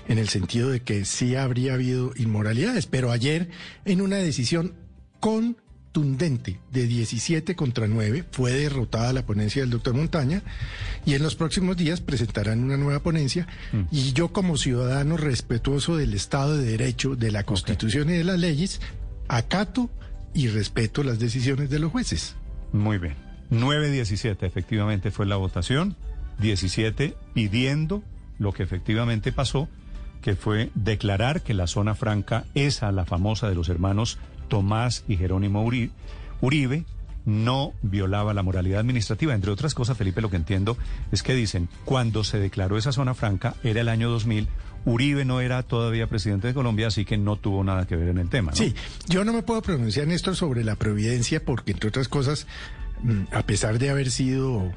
en 0.07 0.17
el 0.17 0.29
sentido 0.29 0.69
de 0.69 0.81
que 0.81 1.05
sí 1.05 1.35
habría 1.35 1.73
habido 1.73 2.13
inmoralidades, 2.15 2.87
pero 2.87 3.11
ayer, 3.11 3.49
en 3.85 4.01
una 4.01 4.17
decisión 4.17 4.73
contundente 5.93 6.59
de 6.71 6.87
17 6.87 7.55
contra 7.55 7.87
9, 7.87 8.25
fue 8.31 8.51
derrotada 8.51 9.13
la 9.13 9.27
ponencia 9.27 9.61
del 9.61 9.69
doctor 9.69 9.93
Montaña 9.93 10.41
y 11.05 11.13
en 11.13 11.21
los 11.21 11.35
próximos 11.35 11.77
días 11.77 12.01
presentarán 12.01 12.63
una 12.63 12.77
nueva 12.77 13.01
ponencia 13.01 13.47
y 13.91 14.13
yo 14.13 14.29
como 14.29 14.57
ciudadano 14.57 15.17
respetuoso 15.17 15.95
del 15.95 16.15
Estado 16.15 16.57
de 16.57 16.65
Derecho, 16.65 17.15
de 17.15 17.31
la 17.31 17.43
Constitución 17.43 18.09
y 18.09 18.13
de 18.13 18.23
las 18.23 18.39
leyes, 18.39 18.81
acato 19.27 19.91
y 20.33 20.47
respeto 20.47 21.03
las 21.03 21.19
decisiones 21.19 21.69
de 21.69 21.77
los 21.77 21.91
jueces. 21.91 22.35
Muy 22.71 22.97
bien. 22.97 23.15
9-17 23.51 24.37
efectivamente 24.41 25.11
fue 25.11 25.27
la 25.27 25.35
votación. 25.35 25.95
17 26.39 27.15
pidiendo 27.35 28.01
lo 28.39 28.51
que 28.51 28.63
efectivamente 28.63 29.31
pasó, 29.31 29.69
que 30.23 30.35
fue 30.35 30.71
declarar 30.73 31.43
que 31.43 31.53
la 31.53 31.67
zona 31.67 31.93
franca, 31.93 32.45
esa, 32.55 32.91
la 32.91 33.05
famosa 33.05 33.47
de 33.47 33.53
los 33.53 33.69
hermanos 33.69 34.17
Tomás 34.53 35.03
y 35.07 35.17
Jerónimo 35.17 35.65
Uri- 35.65 35.89
Uribe, 36.39 36.85
no 37.25 37.73
violaba 37.81 38.33
la 38.33 38.43
moralidad 38.43 38.81
administrativa. 38.81 39.33
Entre 39.33 39.49
otras 39.49 39.73
cosas, 39.73 39.97
Felipe, 39.97 40.21
lo 40.21 40.29
que 40.29 40.35
entiendo 40.35 40.77
es 41.11 41.23
que 41.23 41.33
dicen, 41.33 41.69
cuando 41.85 42.23
se 42.23 42.37
declaró 42.37 42.77
esa 42.77 42.91
zona 42.91 43.13
franca, 43.15 43.55
era 43.63 43.81
el 43.81 43.89
año 43.89 44.09
2000, 44.09 44.47
Uribe 44.85 45.23
no 45.25 45.39
era 45.41 45.63
todavía 45.63 46.07
presidente 46.07 46.47
de 46.49 46.53
Colombia, 46.53 46.87
así 46.87 47.03
que 47.05 47.17
no 47.17 47.37
tuvo 47.37 47.63
nada 47.63 47.87
que 47.87 47.95
ver 47.95 48.09
en 48.09 48.17
el 48.19 48.29
tema. 48.29 48.51
¿no? 48.51 48.57
Sí, 48.57 48.75
yo 49.07 49.23
no 49.23 49.33
me 49.33 49.41
puedo 49.41 49.61
pronunciar, 49.61 50.05
Néstor, 50.05 50.35
sobre 50.35 50.63
la 50.63 50.75
providencia 50.75 51.43
porque, 51.43 51.71
entre 51.71 51.87
otras 51.89 52.07
cosas, 52.09 52.45
mm, 53.01 53.33
a 53.33 53.41
pesar 53.43 53.79
de 53.79 53.89
haber 53.89 54.11
sido 54.11 54.71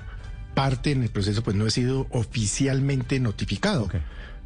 parte 0.55 0.93
en 0.93 1.03
el 1.03 1.11
proceso, 1.11 1.43
pues 1.43 1.55
no 1.57 1.67
he 1.67 1.71
sido 1.71 2.07
oficialmente 2.13 3.21
notificado. 3.21 3.89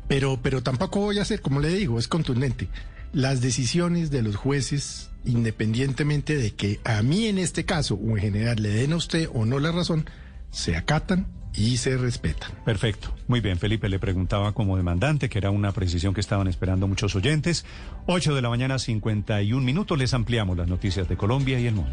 Pero, 0.08 0.40
pero 0.42 0.62
tampoco 0.62 1.00
voy 1.00 1.18
a 1.20 1.24
ser, 1.24 1.40
como 1.40 1.60
le 1.60 1.68
digo, 1.68 1.98
es 1.98 2.08
contundente. 2.08 2.68
Las 3.12 3.40
decisiones 3.40 4.12
de 4.12 4.22
los 4.22 4.36
jueces, 4.36 5.10
independientemente 5.24 6.36
de 6.36 6.52
que 6.52 6.78
a 6.84 7.02
mí 7.02 7.26
en 7.26 7.38
este 7.38 7.64
caso 7.64 7.96
o 7.96 8.16
en 8.16 8.22
general 8.22 8.62
le 8.62 8.68
den 8.68 8.92
a 8.92 8.96
usted 8.96 9.28
o 9.34 9.44
no 9.46 9.58
la 9.58 9.72
razón, 9.72 10.04
se 10.50 10.76
acatan 10.76 11.26
y 11.52 11.78
se 11.78 11.96
respetan. 11.96 12.52
Perfecto. 12.64 13.12
Muy 13.26 13.40
bien, 13.40 13.58
Felipe 13.58 13.88
le 13.88 13.98
preguntaba 13.98 14.52
como 14.52 14.76
demandante, 14.76 15.28
que 15.28 15.38
era 15.38 15.50
una 15.50 15.72
precisión 15.72 16.14
que 16.14 16.20
estaban 16.20 16.46
esperando 16.46 16.86
muchos 16.86 17.16
oyentes. 17.16 17.64
8 18.06 18.32
de 18.32 18.42
la 18.42 18.48
mañana, 18.48 18.78
51 18.78 19.64
minutos. 19.64 19.98
Les 19.98 20.14
ampliamos 20.14 20.56
las 20.56 20.68
noticias 20.68 21.08
de 21.08 21.16
Colombia 21.16 21.58
y 21.58 21.66
el 21.66 21.74
mundo. 21.74 21.92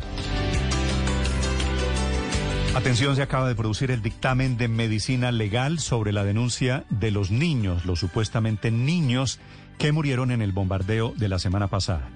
Atención, 2.75 3.15
se 3.15 3.23
acaba 3.23 3.47
de 3.47 3.55
producir 3.55 3.89
el 3.89 4.03
dictamen 4.03 4.55
de 4.55 4.67
medicina 4.67 5.31
legal 5.31 5.79
sobre 5.79 6.13
la 6.13 6.23
denuncia 6.23 6.85
de 6.91 7.09
los 7.09 7.31
niños, 7.31 7.85
los 7.85 7.99
supuestamente 7.99 8.69
niños 8.69 9.39
que 9.77 9.91
murieron 9.91 10.31
en 10.31 10.41
el 10.41 10.51
bombardeo 10.51 11.13
de 11.15 11.29
la 11.29 11.39
semana 11.39 11.67
pasada. 11.67 12.09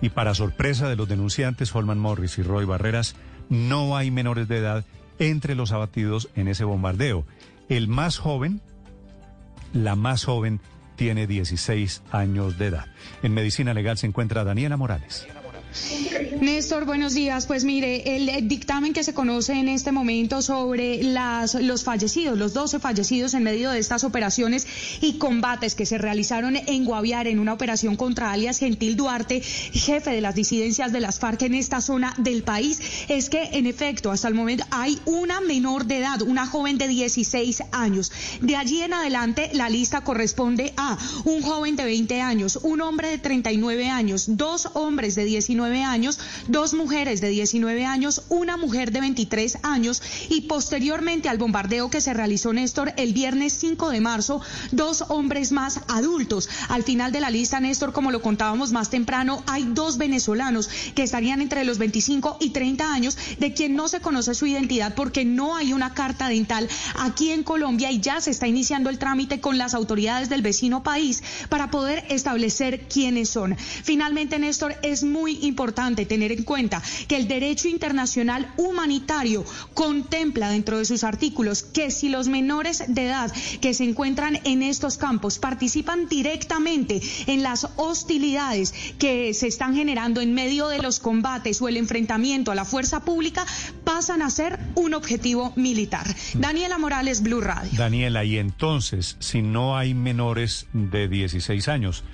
Y 0.00 0.08
para 0.08 0.34
sorpresa 0.34 0.88
de 0.88 0.96
los 0.96 1.08
denunciantes, 1.08 1.74
Holman 1.74 1.98
Morris 1.98 2.38
y 2.38 2.42
Roy 2.42 2.64
Barreras, 2.64 3.14
no 3.48 3.96
hay 3.96 4.10
menores 4.10 4.48
de 4.48 4.58
edad 4.58 4.84
entre 5.18 5.54
los 5.54 5.72
abatidos 5.72 6.28
en 6.34 6.48
ese 6.48 6.64
bombardeo. 6.64 7.24
El 7.68 7.88
más 7.88 8.18
joven, 8.18 8.60
la 9.72 9.94
más 9.94 10.24
joven, 10.24 10.60
tiene 10.96 11.26
16 11.26 12.02
años 12.10 12.58
de 12.58 12.66
edad. 12.66 12.86
En 13.22 13.34
medicina 13.34 13.74
legal 13.74 13.98
se 13.98 14.06
encuentra 14.06 14.44
Daniela 14.44 14.76
Morales. 14.76 15.26
Néstor, 16.40 16.84
buenos 16.84 17.14
días. 17.14 17.46
Pues 17.46 17.64
mire, 17.64 18.16
el 18.16 18.48
dictamen 18.48 18.92
que 18.92 19.04
se 19.04 19.14
conoce 19.14 19.54
en 19.54 19.68
este 19.68 19.90
momento 19.92 20.42
sobre 20.42 21.02
las, 21.02 21.54
los 21.54 21.84
fallecidos, 21.84 22.38
los 22.38 22.52
12 22.52 22.78
fallecidos 22.78 23.34
en 23.34 23.42
medio 23.42 23.70
de 23.70 23.78
estas 23.78 24.04
operaciones 24.04 24.66
y 25.00 25.14
combates 25.14 25.74
que 25.74 25.86
se 25.86 25.98
realizaron 25.98 26.56
en 26.56 26.84
Guaviare 26.84 27.30
en 27.30 27.38
una 27.38 27.54
operación 27.54 27.96
contra 27.96 28.32
alias 28.32 28.58
Gentil 28.58 28.96
Duarte, 28.96 29.40
jefe 29.40 30.10
de 30.10 30.20
las 30.20 30.34
disidencias 30.34 30.92
de 30.92 31.00
las 31.00 31.18
FARC 31.18 31.42
en 31.42 31.54
esta 31.54 31.80
zona 31.80 32.14
del 32.18 32.42
país, 32.42 32.80
es 33.08 33.30
que 33.30 33.42
en 33.52 33.66
efecto 33.66 34.10
hasta 34.10 34.28
el 34.28 34.34
momento 34.34 34.64
hay 34.70 34.98
una 35.06 35.40
menor 35.40 35.86
de 35.86 35.98
edad, 35.98 36.22
una 36.22 36.46
joven 36.46 36.76
de 36.78 36.88
16 36.88 37.62
años. 37.72 38.12
De 38.40 38.56
allí 38.56 38.82
en 38.82 38.94
adelante 38.94 39.50
la 39.54 39.68
lista 39.68 40.02
corresponde 40.02 40.72
a 40.76 40.98
un 41.24 41.42
joven 41.42 41.76
de 41.76 41.84
20 41.84 42.20
años, 42.20 42.58
un 42.62 42.80
hombre 42.80 43.08
de 43.08 43.18
39 43.18 43.88
años, 43.88 44.24
dos 44.36 44.68
hombres 44.74 45.14
de 45.14 45.24
19 45.62 45.84
años, 45.84 46.18
dos 46.48 46.74
mujeres 46.74 47.20
de 47.20 47.28
19 47.28 47.84
años, 47.84 48.22
una 48.28 48.56
mujer 48.56 48.90
de 48.90 49.00
23 49.00 49.58
años 49.62 50.02
y 50.28 50.42
posteriormente 50.42 51.28
al 51.28 51.38
bombardeo 51.38 51.88
que 51.88 52.00
se 52.00 52.12
realizó 52.14 52.52
Néstor 52.52 52.92
el 52.96 53.12
viernes 53.12 53.52
5 53.52 53.90
de 53.90 54.00
marzo, 54.00 54.40
dos 54.72 55.04
hombres 55.08 55.52
más 55.52 55.80
adultos. 55.88 56.48
Al 56.68 56.82
final 56.82 57.12
de 57.12 57.20
la 57.20 57.30
lista, 57.30 57.60
Néstor, 57.60 57.92
como 57.92 58.10
lo 58.10 58.22
contábamos 58.22 58.72
más 58.72 58.90
temprano, 58.90 59.44
hay 59.46 59.64
dos 59.64 59.98
venezolanos 59.98 60.68
que 60.94 61.04
estarían 61.04 61.40
entre 61.40 61.64
los 61.64 61.78
25 61.78 62.38
y 62.40 62.50
30 62.50 62.92
años, 62.92 63.16
de 63.38 63.54
quien 63.54 63.76
no 63.76 63.86
se 63.86 64.00
conoce 64.00 64.34
su 64.34 64.46
identidad 64.46 64.94
porque 64.94 65.24
no 65.24 65.54
hay 65.54 65.72
una 65.72 65.94
carta 65.94 66.28
dental 66.28 66.68
aquí 66.98 67.30
en 67.30 67.44
Colombia 67.44 67.90
y 67.92 68.00
ya 68.00 68.20
se 68.20 68.30
está 68.30 68.48
iniciando 68.48 68.90
el 68.90 68.98
trámite 68.98 69.40
con 69.40 69.58
las 69.58 69.74
autoridades 69.74 70.28
del 70.28 70.42
vecino 70.42 70.82
país 70.82 71.22
para 71.48 71.70
poder 71.70 72.04
establecer 72.08 72.88
quiénes 72.88 73.28
son. 73.28 73.56
Finalmente, 73.56 74.38
Néstor, 74.38 74.74
es 74.82 75.04
muy 75.04 75.32
importante 75.42 75.51
importante 75.52 76.06
tener 76.06 76.32
en 76.32 76.44
cuenta 76.44 76.82
que 77.08 77.16
el 77.16 77.28
derecho 77.28 77.68
internacional 77.68 78.50
humanitario 78.56 79.44
contempla 79.74 80.48
dentro 80.48 80.78
de 80.78 80.86
sus 80.86 81.04
artículos 81.04 81.62
que 81.62 81.90
si 81.90 82.08
los 82.08 82.28
menores 82.28 82.84
de 82.88 83.04
edad 83.04 83.30
que 83.60 83.74
se 83.74 83.84
encuentran 83.84 84.40
en 84.44 84.62
estos 84.62 84.96
campos 84.96 85.38
participan 85.38 86.08
directamente 86.08 87.02
en 87.26 87.42
las 87.42 87.68
hostilidades 87.76 88.72
que 88.98 89.34
se 89.34 89.46
están 89.46 89.74
generando 89.74 90.22
en 90.22 90.32
medio 90.32 90.68
de 90.68 90.78
los 90.78 90.98
combates 91.00 91.60
o 91.60 91.68
el 91.68 91.76
enfrentamiento 91.76 92.50
a 92.50 92.54
la 92.54 92.64
fuerza 92.64 93.04
pública, 93.04 93.44
pasan 93.84 94.22
a 94.22 94.30
ser 94.30 94.58
un 94.74 94.94
objetivo 94.94 95.52
militar. 95.56 96.06
Daniela 96.32 96.78
Morales, 96.78 97.22
Blue 97.22 97.42
Radio. 97.42 97.70
Daniela, 97.76 98.24
y 98.24 98.38
entonces, 98.38 99.16
si 99.18 99.42
no 99.42 99.76
hay 99.76 99.92
menores 99.92 100.66
de 100.72 101.08
16 101.08 101.68
años, 101.68 102.04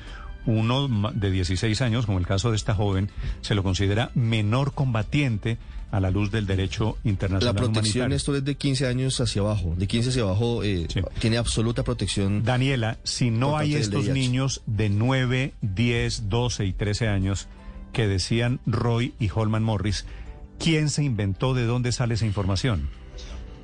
uno 0.49 0.89
de 1.13 1.31
16 1.31 1.83
años, 1.83 2.07
como 2.07 2.19
el 2.19 2.27
caso 2.27 2.51
de 2.51 2.57
esta 2.57 2.75
joven, 2.75 3.11
se 3.43 3.55
lo 3.55 3.63
considera 3.63 4.11
menor 4.15 4.73
combatiente 4.73 5.59
a 5.91 6.01
la 6.01 6.11
luz 6.11 6.31
del 6.31 6.47
derecho 6.47 6.97
internacional. 7.05 7.55
La 7.55 7.61
protección, 7.61 8.07
humanitario. 8.07 8.17
esto 8.17 8.35
es 8.35 8.45
de 8.45 8.55
15 8.55 8.87
años 8.87 9.21
hacia 9.21 9.43
abajo. 9.43 9.75
De 9.77 9.87
15 9.87 10.09
hacia 10.09 10.23
abajo 10.23 10.65
eh, 10.65 10.89
tiene 11.19 11.37
absoluta 11.37 11.83
protección. 11.85 12.45
Daniela, 12.45 12.97
si 13.05 13.31
no 13.31 13.59
hay 13.59 13.75
estos 13.75 14.09
niños 14.09 14.63
de 14.65 14.89
9, 14.89 15.53
10, 15.61 16.31
12 16.31 16.65
y 16.65 16.73
13 16.73 17.09
años 17.09 17.49
que 17.93 18.07
decían 18.07 18.61
Roy 18.65 19.13
y 19.21 19.29
Holman 19.35 19.63
Morris, 19.63 20.07
¿quién 20.59 20.89
se 20.89 21.05
inventó 21.05 21.53
de 21.53 21.67
dónde 21.67 21.93
sale 21.93 22.15
esa 22.15 22.25
información? 22.25 22.89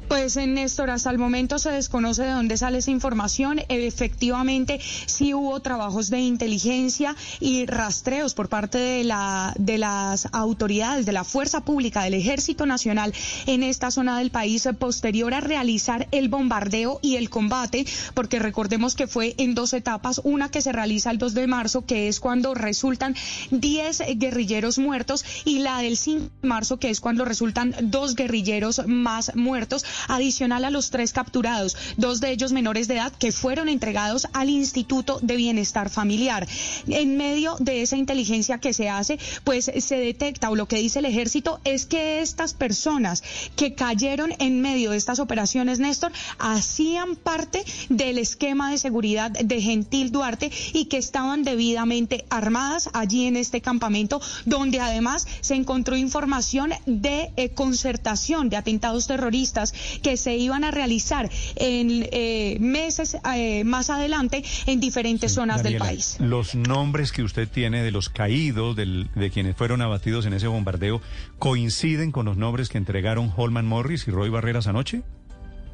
Pues 0.09 0.37
en 0.37 0.55
Néstor, 0.55 0.91
hasta 0.91 1.11
el 1.11 1.19
momento 1.19 1.59
se 1.59 1.71
desconoce 1.71 2.23
de 2.23 2.31
dónde 2.31 2.57
sale 2.57 2.79
esa 2.79 2.91
información. 2.91 3.61
Efectivamente, 3.69 4.81
sí 5.07 5.35
hubo 5.35 5.59
trabajos 5.61 6.11
de 6.11 6.21
inteligencia 6.21 7.17
y 7.41 7.67
rastreos 7.67 8.35
por 8.35 8.49
parte 8.49 8.79
de, 8.79 9.05
la, 9.05 9.55
de 9.59 9.79
las 9.79 10.29
autoridades, 10.33 11.07
de 11.07 11.13
la 11.13 11.25
Fuerza 11.25 11.63
Pública, 11.63 12.03
del 12.03 12.15
Ejército 12.15 12.67
Nacional 12.67 13.15
en 13.47 13.63
esta 13.63 13.91
zona 13.91 14.19
del 14.19 14.31
país 14.31 14.69
posterior 14.79 15.33
a 15.35 15.41
realizar 15.41 16.07
el 16.11 16.29
bombardeo 16.29 17.01
y 17.03 17.17
el 17.17 17.31
combate, 17.31 17.87
porque 18.13 18.39
recordemos 18.39 18.95
que 18.95 19.07
fue 19.07 19.35
en 19.39 19.55
dos 19.55 19.73
etapas, 19.73 20.21
una 20.25 20.51
que 20.51 20.63
se 20.63 20.73
realiza 20.73 21.11
el 21.11 21.19
2 21.19 21.35
de 21.35 21.47
marzo, 21.47 21.87
que 21.87 22.09
es 22.09 22.21
cuando 22.21 22.55
resultan 22.55 23.17
10 23.51 24.03
guerrilleros 24.17 24.79
muertos, 24.79 25.25
y 25.45 25.61
la 25.61 25.79
del 25.79 25.97
5 25.97 26.31
de 26.43 26.49
marzo, 26.49 26.79
que 26.79 26.91
es 26.91 27.01
cuando 27.01 27.25
resultan 27.25 27.75
dos 27.81 28.15
guerrilleros 28.15 28.83
más 28.87 29.35
muertos, 29.35 29.85
adicional 30.09 30.65
a 30.65 30.71
los 30.71 30.91
tres 30.91 31.13
capturados, 31.13 31.77
dos 31.97 32.21
de 32.21 32.31
ellos 32.31 32.53
menores 32.53 32.89
de 32.89 32.95
edad 32.95 33.13
que 33.13 33.33
fueron 33.33 33.69
entregados 33.69 34.29
al 34.33 34.51
Instituto 34.51 35.19
de 35.23 35.37
Bienestar 35.37 35.91
Familiar. 35.91 36.47
En 36.87 37.17
medio 37.17 37.57
de 37.59 37.83
esa 37.83 37.97
inteligencia 37.97 38.59
que 38.59 38.73
se 38.73 38.89
hace, 38.89 39.19
pues 39.45 39.71
se 39.77 39.97
detecta, 39.97 40.51
o 40.51 40.57
lo 40.57 40.67
que 40.67 40.77
dice 40.77 40.99
el 40.99 41.05
ejército, 41.05 41.61
es 41.65 41.87
que 41.87 42.21
estas 42.21 42.55
personas 42.55 43.23
que 43.57 43.75
cayeron 43.75 44.33
en 44.39 44.61
medio 44.61 44.91
de 44.91 44.97
estas 44.97 45.19
operaciones, 45.19 45.79
Néstor, 45.79 46.13
hacían 46.39 47.17
parte 47.17 47.65
del 47.89 48.19
esquema 48.19 48.71
de 48.71 48.79
seguridad 48.79 49.31
de 49.31 49.61
Gentil 49.61 50.13
Duarte 50.13 50.51
y 50.73 50.87
que 50.87 50.99
estaban 50.99 51.43
debidamente 51.45 52.25
armadas 52.31 52.91
allí 52.93 53.27
en 53.27 53.37
este 53.37 53.61
campamento, 53.61 54.21
donde 54.45 54.81
además 54.81 55.27
se 55.41 55.55
encontró 55.55 55.97
información 55.97 56.73
de 56.87 57.33
eh, 57.37 57.51
concertación 57.51 58.49
de 58.49 58.57
atentados 58.57 59.07
terroristas 59.07 59.75
que 60.03 60.17
se 60.17 60.37
iban 60.37 60.65
a 60.65 60.71
realizar 60.71 61.31
en 61.57 62.09
eh, 62.13 62.57
meses 62.61 63.17
eh, 63.35 63.65
más 63.65 63.91
adelante 63.91 64.43
en 64.67 64.81
diferentes 64.81 65.33
zonas 65.33 65.63
del 65.63 65.77
país. 65.79 66.17
Los 66.21 66.55
nombres 66.55 67.13
que 67.13 67.23
usted 67.23 67.49
tiene 67.49 67.83
de 67.83 67.91
los 67.91 68.09
caídos, 68.09 68.77
del- 68.77 69.09
de 69.15 69.31
quienes 69.31 69.57
fueron 69.57 69.83
abatidos 69.83 70.27
en 70.27 70.35
ese 70.35 70.47
bombardeo, 70.47 71.01
¿coinciden 71.39 72.13
con 72.13 72.27
los 72.27 72.37
nombres 72.37 72.69
que 72.69 72.79
entregaron 72.79 73.33
Holman 73.37 73.67
Morris 73.67 74.07
y 74.09 74.11
Roy 74.11 74.29
Barreras 74.31 74.67
anoche? 74.67 75.03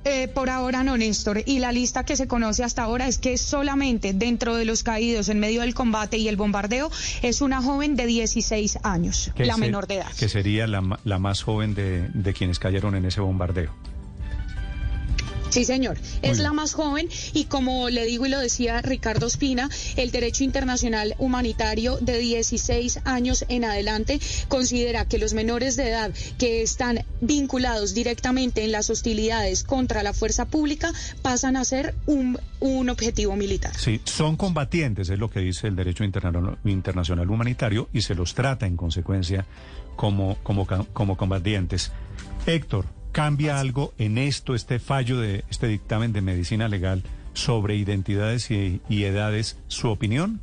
Eh, 0.06 0.28
por 0.28 0.48
ahora 0.48 0.82
no, 0.82 0.96
Néstor. 0.96 1.42
Y 1.44 1.58
la 1.58 1.72
lista 1.72 2.04
que 2.04 2.16
se 2.16 2.26
conoce 2.26 2.64
hasta 2.64 2.82
ahora 2.84 3.06
es 3.06 3.18
que 3.18 3.36
solamente 3.36 4.14
dentro 4.14 4.56
de 4.56 4.64
los 4.64 4.82
caídos 4.82 5.28
en 5.28 5.38
medio 5.40 5.60
del 5.60 5.74
combate 5.74 6.16
y 6.16 6.26
el 6.28 6.36
bombardeo 6.36 6.90
es 7.20 7.42
una 7.42 7.60
joven 7.60 7.96
de 7.96 8.06
16 8.06 8.78
años, 8.82 9.30
la 9.36 9.58
menor 9.58 9.86
de 9.86 9.96
edad. 9.96 10.10
Que 10.18 10.30
sería 10.30 10.66
la, 10.66 10.80
más 11.18 11.42
joven 11.42 11.74
de, 11.74 12.08
de 12.14 12.32
quienes 12.32 12.58
cayeron 12.58 12.94
en 12.94 13.04
ese 13.04 13.20
bombardeo. 13.20 13.74
Sí, 15.50 15.64
señor. 15.64 15.98
es 16.22 16.38
la 16.38 16.52
más 16.52 16.72
joven 16.74 17.08
y 17.34 17.44
como 17.44 17.88
le 17.90 18.04
digo 18.06 18.26
y 18.26 18.28
lo 18.28 18.38
decía 18.38 18.80
Ricardo 18.82 19.26
Espina, 19.26 19.68
el 19.96 20.10
derecho 20.10 20.44
internacional 20.44 21.14
humanitario 21.18 21.98
de 22.00 22.18
16 22.18 23.00
años 23.04 23.44
en 23.48 23.64
adelante 23.64 24.20
considera 24.48 25.04
que 25.06 25.18
los 25.18 25.34
menores 25.34 25.76
de 25.76 25.88
edad 25.88 26.12
que 26.38 26.62
están 26.62 27.04
vinculados 27.20 27.94
directamente 27.94 28.64
en 28.64 28.72
las 28.72 28.90
hostilidades 28.90 29.64
contra 29.64 30.02
la 30.02 30.12
fuerza 30.12 30.46
pública 30.46 30.92
pasan 31.22 31.56
a 31.56 31.64
ser 31.64 31.94
un, 32.06 32.38
un 32.60 32.88
objetivo 32.90 33.36
militar. 33.36 33.76
Sí, 33.76 34.00
son 34.04 34.36
combatientes, 34.36 35.08
es 35.10 35.18
lo 35.18 35.30
que 35.30 35.40
dice 35.40 35.66
el 35.66 35.76
derecho 35.76 36.04
interna- 36.04 36.58
internacional 36.64 37.28
humanitario, 37.30 37.88
y 37.92 38.02
se 38.02 38.14
los 38.14 38.34
trata 38.34 38.66
en 38.66 38.76
consecuencia 38.76 39.46
como, 39.96 40.36
como, 40.42 40.66
como 40.92 41.16
combatientes. 41.16 41.90
Héctor, 42.46 42.86
¿cambia 43.12 43.60
algo 43.60 43.92
en 43.98 44.18
esto, 44.18 44.54
este 44.54 44.78
fallo 44.78 45.18
de 45.18 45.44
este 45.50 45.66
dictamen 45.66 46.12
de 46.12 46.22
medicina 46.22 46.68
legal 46.68 47.02
sobre 47.32 47.76
identidades 47.76 48.50
y, 48.50 48.80
y 48.88 49.04
edades, 49.04 49.58
su 49.68 49.88
opinión? 49.88 50.40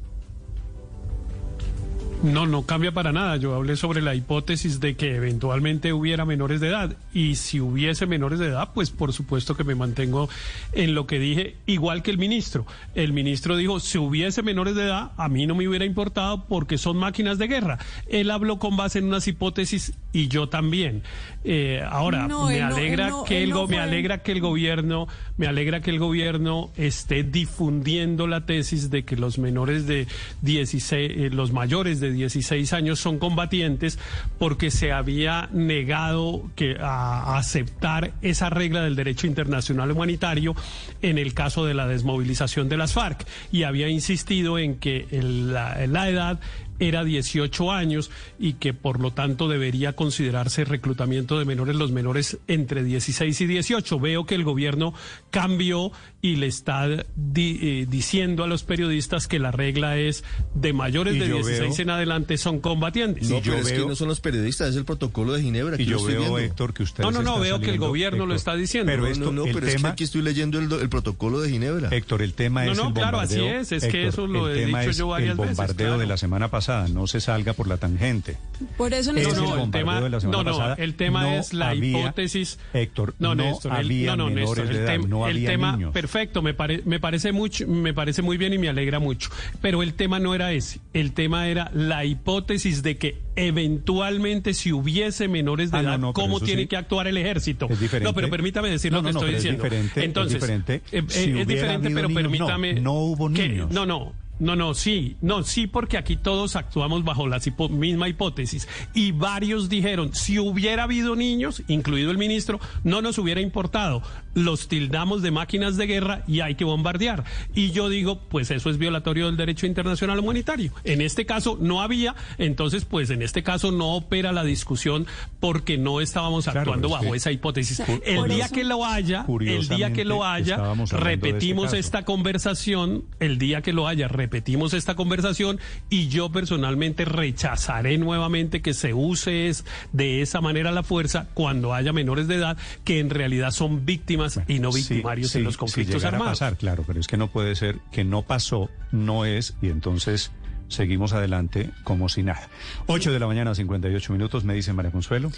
No, 2.23 2.47
no 2.47 2.63
cambia 2.65 2.91
para 2.91 3.11
nada. 3.11 3.37
Yo 3.37 3.53
hablé 3.53 3.75
sobre 3.75 4.01
la 4.01 4.15
hipótesis 4.15 4.79
de 4.79 4.95
que 4.95 5.15
eventualmente 5.15 5.93
hubiera 5.93 6.25
menores 6.25 6.59
de 6.59 6.69
edad. 6.69 6.97
Y 7.13 7.35
si 7.35 7.61
hubiese 7.61 8.07
menores 8.07 8.39
de 8.39 8.47
edad, 8.47 8.69
pues 8.73 8.89
por 8.89 9.13
supuesto 9.13 9.55
que 9.55 9.63
me 9.63 9.75
mantengo 9.75 10.27
en 10.73 10.95
lo 10.95 11.05
que 11.05 11.19
dije, 11.19 11.55
igual 11.67 12.01
que 12.01 12.09
el 12.09 12.17
ministro. 12.17 12.65
El 12.95 13.13
ministro 13.13 13.55
dijo, 13.55 13.79
si 13.79 13.99
hubiese 13.99 14.41
menores 14.41 14.73
de 14.73 14.85
edad, 14.85 15.11
a 15.15 15.29
mí 15.29 15.45
no 15.45 15.53
me 15.53 15.67
hubiera 15.67 15.85
importado 15.85 16.45
porque 16.47 16.79
son 16.79 16.97
máquinas 16.97 17.37
de 17.37 17.47
guerra. 17.47 17.77
Él 18.07 18.31
habló 18.31 18.57
con 18.57 18.75
base 18.77 18.97
en 18.97 19.05
unas 19.05 19.27
hipótesis 19.27 19.93
y 20.11 20.27
yo 20.27 20.49
también. 20.49 21.03
Eh, 21.43 21.83
ahora, 21.87 22.27
No, 22.27 22.47
me 22.47 22.59
no- 22.59 22.65
alegra 22.67 23.09
no- 23.09 23.23
que 23.25 23.43
el 23.43 23.53
go- 23.53 23.67
me 23.67 23.77
alegra 23.79 24.23
que 24.23 24.31
el 24.31 24.41
gobierno, 24.41 25.07
me 25.37 25.45
alegra 25.45 25.81
que 25.81 25.91
el 25.91 25.99
gobierno 25.99 26.71
esté 26.77 27.21
difundiendo 27.23 28.25
la 28.25 28.45
tesis 28.47 28.89
de 28.89 29.03
que 29.05 29.15
los 29.15 29.37
menores 29.37 29.85
de 29.85 30.07
16, 30.41 31.11
eh, 31.15 31.29
los 31.31 31.51
mayores 31.53 31.99
de 31.99 32.06
16 32.11 32.73
años 32.73 32.99
son 32.99 33.19
combatientes 33.19 33.99
porque 34.39 34.71
se 34.71 34.91
había 34.91 35.49
negado 35.51 36.49
que 36.55 36.77
a, 36.79 37.37
aceptar 37.37 38.13
esa 38.21 38.49
regla 38.49 38.81
del 38.81 38.95
derecho 38.95 39.27
internacional 39.27 39.91
humanitario 39.91 40.55
en 41.01 41.17
el 41.17 41.33
caso 41.33 41.65
de 41.65 41.73
la 41.73 41.87
desmovilización 41.87 42.69
de 42.69 42.77
las 42.77 42.93
FARC. 42.93 43.25
Y 43.51 43.63
había 43.63 43.89
insistido 43.89 44.59
en 44.59 44.75
que 44.75 45.07
la 45.11 46.09
edad 46.09 46.39
era 46.79 47.03
18 47.03 47.71
años 47.71 48.11
y 48.39 48.53
que 48.53 48.73
por 48.73 48.99
lo 48.99 49.11
tanto 49.11 49.47
debería 49.47 49.93
considerarse 49.93 50.65
reclutamiento 50.65 51.39
de 51.39 51.45
menores 51.45 51.75
los 51.75 51.91
menores 51.91 52.37
entre 52.47 52.83
16 52.83 53.39
y 53.41 53.47
18. 53.47 53.99
Veo 53.99 54.25
que 54.25 54.35
el 54.35 54.43
gobierno 54.43 54.93
cambió 55.29 55.91
y 56.21 56.35
le 56.35 56.47
está 56.47 56.87
di- 57.15 57.59
eh, 57.61 57.85
diciendo 57.89 58.43
a 58.43 58.47
los 58.47 58.63
periodistas 58.63 59.27
que 59.27 59.39
la 59.39 59.51
regla 59.51 59.97
es 59.97 60.23
de 60.53 60.73
mayores 60.73 61.15
Y 61.15 61.19
de 61.19 61.27
yo 61.29 61.35
16 61.37 61.77
veo- 61.77 61.83
en 61.83 61.89
adelante 61.89 62.37
son 62.37 62.59
combatientes. 62.59 63.29
No, 63.29 63.39
pero 63.41 63.57
es 63.57 63.71
que 63.71 63.79
no 63.85 63.95
son 63.95 64.07
los 64.07 64.19
periodistas, 64.19 64.69
es 64.69 64.75
el 64.75 64.85
protocolo 64.85 65.33
de 65.33 65.41
Ginebra. 65.43 65.73
Y 65.77 65.83
aquí 65.83 65.85
yo 65.85 66.03
veo, 66.03 66.19
viendo. 66.19 66.39
Héctor, 66.39 66.73
que 66.73 66.83
usted 66.83 67.03
No, 67.03 67.11
no, 67.11 67.21
no, 67.21 67.39
veo 67.39 67.59
que 67.59 67.69
el 67.69 67.77
gobierno 67.77 68.25
lo 68.25 68.35
está 68.35 68.55
diciendo. 68.55 68.91
Pero 68.91 69.03
No, 69.03 69.07
esto, 69.09 69.25
No, 69.25 69.31
no, 69.31 69.45
el 69.45 69.53
pero 69.53 69.65
es 69.67 69.73
que 69.73 69.77
tema, 69.77 69.89
aquí 69.89 70.03
estoy 70.03 70.21
leyendo 70.21 70.59
el, 70.59 70.71
el 70.71 70.89
protocolo 70.89 71.39
de 71.39 71.49
Ginebra. 71.49 71.89
Héctor, 71.91 72.21
el 72.21 72.33
tema 72.33 72.65
No, 72.65 72.71
es 72.71 72.77
no, 72.77 72.87
el 72.87 72.93
claro, 72.93 73.19
así 73.19 73.39
es, 73.43 73.71
es 73.71 73.85
que 73.85 74.07
eso 74.07 74.27
lo 74.27 74.49
he 74.49 74.65
tema 74.65 74.81
dicho 74.81 74.91
yo 74.93 75.07
varias 75.07 75.31
el 75.31 75.37
veces, 75.37 75.57
bombardeo 75.57 75.87
claro. 75.87 75.99
de 76.01 76.05
la 76.07 76.17
semana 76.17 76.47
pasada, 76.49 76.66
no 76.89 77.07
se 77.07 77.19
salga 77.21 77.53
por 77.53 77.67
la 77.67 77.77
tangente. 77.77 78.37
Por 78.77 78.93
eso 78.93 79.11
Es 79.15 79.23
No, 79.27 79.29
el 79.33 79.35
no, 79.57 79.63
el 79.65 79.71
tema, 79.71 80.01
de 80.01 80.09
la 80.09 80.19
no, 80.19 80.43
no, 80.43 80.51
pasada. 80.51 80.75
el 80.79 80.95
tema 80.95 81.21
No 81.23 81.31
es 81.35 81.53
la 81.53 81.69
había- 81.69 81.99
hipótesis. 82.01 82.57
Héctor, 82.73 83.13
no, 83.19 83.35
no 83.35 83.43
Néstor, 83.43 83.71
el- 83.73 83.77
había 83.85 84.15
no, 84.15 84.29
no, 84.29 84.35
menores 84.35 84.47
Néstor, 84.49 84.67
de 84.67 84.71
el, 84.73 84.77
edad, 84.83 84.95
tem- 84.95 85.07
no 85.07 85.27
el 85.27 85.35
había 85.37 85.49
tema, 85.49 85.71
niños. 85.73 85.91
perfecto, 85.93 86.41
me, 86.41 86.53
pare- 86.53 86.81
me 86.85 86.99
parece 86.99 87.31
mucho, 87.31 87.67
me 87.67 87.93
parece 87.93 88.21
muy 88.23 88.37
bien 88.37 88.53
y 88.53 88.57
me 88.57 88.67
alegra 88.69 88.99
mucho. 88.99 89.29
Pero 89.61 89.83
el 89.83 89.93
tema 89.93 90.19
no 90.19 90.33
era 90.35 90.51
ese, 90.53 90.79
el 90.93 91.13
tema 91.13 91.47
era 91.47 91.69
la 91.73 92.03
hipótesis 92.05 92.81
de 92.83 92.97
que 92.97 93.19
eventualmente 93.35 94.53
si 94.53 94.71
hubiese 94.73 95.27
menores 95.27 95.71
de 95.71 95.77
Ah, 95.77 95.81
edad, 95.81 95.99
no, 95.99 96.13
¿cómo 96.13 96.39
tiene 96.39 96.63
sí. 96.63 96.67
que 96.67 96.77
actuar 96.77 97.07
el 97.07 97.17
ejército? 97.17 97.67
Es 97.69 97.79
diferente. 97.79 98.09
No, 98.09 98.13
pero 98.15 98.29
permítame 98.29 98.69
decir 98.69 98.91
No, 98.91 98.99
lo 98.99 99.03
que 99.07 99.13
no, 99.13 99.19
estoy 99.19 99.27
pero 99.29 99.37
es 99.37 99.43
diciendo. 99.43 99.63
diferente, 99.63 99.99
es 99.99 100.05
Entonces, 100.05 100.33
diferente. 100.41 100.73
eh, 100.75 100.81
eh, 100.91 101.03
Si 101.07 101.19
es 101.19 101.25
hubiera 101.27 101.45
diferente, 101.45 101.87
habido 101.87 101.95
pero 101.95 102.07
niños, 102.09 102.23
permítame. 102.47 102.73
no 102.81 102.93
hubo 102.93 103.29
que- 103.31 103.47
niños. 103.49 103.71
no, 103.71 103.85
no. 103.85 104.13
No, 104.39 104.55
no, 104.55 104.73
sí, 104.73 105.17
no, 105.21 105.43
sí, 105.43 105.67
porque 105.67 105.97
aquí 105.97 106.15
todos 106.15 106.55
actuamos 106.55 107.03
bajo 107.03 107.27
la 107.27 107.37
hipo- 107.39 107.69
misma 107.69 108.07
hipótesis. 108.07 108.67
Y 108.93 109.11
varios 109.11 109.67
dijeron, 109.69 110.13
si 110.13 110.37
hubiera 110.39 110.83
habido 110.83 111.15
niños, 111.15 111.63
incluido 111.67 112.11
el 112.11 112.17
ministro, 112.17 112.59
no 112.83 113.01
nos 113.01 113.17
hubiera 113.17 113.41
importado. 113.41 114.01
Los 114.35 114.67
tildamos 114.67 115.21
de 115.23 115.31
máquinas 115.31 115.77
de 115.77 115.87
guerra 115.87 116.23
y 116.27 116.41
hay 116.41 116.55
que 116.55 116.63
bombardear. 116.65 117.23
Y 117.55 117.71
yo 117.71 117.89
digo, 117.89 118.19
pues 118.29 118.51
eso 118.51 118.69
es 118.69 118.77
violatorio 118.77 119.25
del 119.25 119.37
derecho 119.37 119.65
internacional 119.65 120.19
humanitario. 120.19 120.71
En 120.83 121.01
este 121.01 121.25
caso 121.25 121.57
no 121.59 121.81
había, 121.81 122.15
entonces 122.37 122.85
pues 122.85 123.09
en 123.09 123.21
este 123.23 123.41
caso 123.41 123.71
no 123.71 123.93
opera 123.95 124.31
la 124.31 124.43
discusión 124.43 125.07
porque 125.39 125.77
no 125.77 125.99
estábamos 126.01 126.47
actuando 126.47 126.89
bajo 126.89 127.15
esa 127.15 127.31
hipótesis. 127.31 127.79
El 128.05 128.27
día 128.29 128.45
eso- 128.45 128.53
que 128.53 128.63
lo 128.63 128.85
haya, 128.85 129.25
el 129.27 129.67
día 129.67 129.91
que 129.93 130.05
lo 130.05 130.23
haya, 130.23 130.57
este 130.83 130.97
repetimos 130.97 131.73
esta 131.79 132.05
conversación, 132.05 133.05
el 133.19 133.37
día 133.39 133.61
que 133.61 133.73
lo 133.73 133.87
haya, 133.87 134.07
repetimos 134.27 134.73
esta 134.73 134.95
conversación 134.95 135.57
y 135.89 136.09
yo 136.09 136.29
personalmente 136.29 137.05
rechazaré 137.05 137.97
nuevamente 137.97 138.61
que 138.61 138.73
se 138.73 138.93
use 138.93 139.47
es, 139.47 139.63
de 139.93 140.21
esa 140.21 140.41
manera 140.41 140.73
la 140.73 140.83
fuerza 140.83 141.27
cuando 141.33 141.73
haya 141.73 141.93
menores 141.93 142.27
de 142.27 142.35
edad 142.35 142.57
que 142.83 142.99
en 142.99 143.09
realidad 143.09 143.51
son 143.51 143.85
víctimas 143.85 144.41
y 144.49 144.59
no 144.59 144.73
victimarios 144.73 145.31
sí, 145.31 145.37
en 145.37 145.45
los 145.45 145.55
conflictos 145.55 146.03
armados. 146.03 146.27
a 146.27 146.31
pasar, 146.31 146.57
claro, 146.57 146.83
pero 146.85 146.99
es 146.99 147.07
que 147.07 147.15
no 147.15 147.29
puede 147.29 147.55
ser 147.55 147.79
que 147.89 148.03
no 148.03 148.23
pasó, 148.23 148.69
no 148.91 149.23
es, 149.23 149.55
y 149.61 149.69
entonces 149.69 150.31
seguimos 150.67 151.13
adelante 151.13 151.69
como 151.85 152.09
si 152.09 152.21
nada. 152.21 152.49
8 152.87 153.13
de 153.13 153.19
la 153.19 153.27
mañana, 153.27 153.55
58 153.55 154.11
minutos, 154.11 154.43
me 154.43 154.55
dice 154.55 154.73
María 154.73 154.91
Consuelo. 154.91 155.31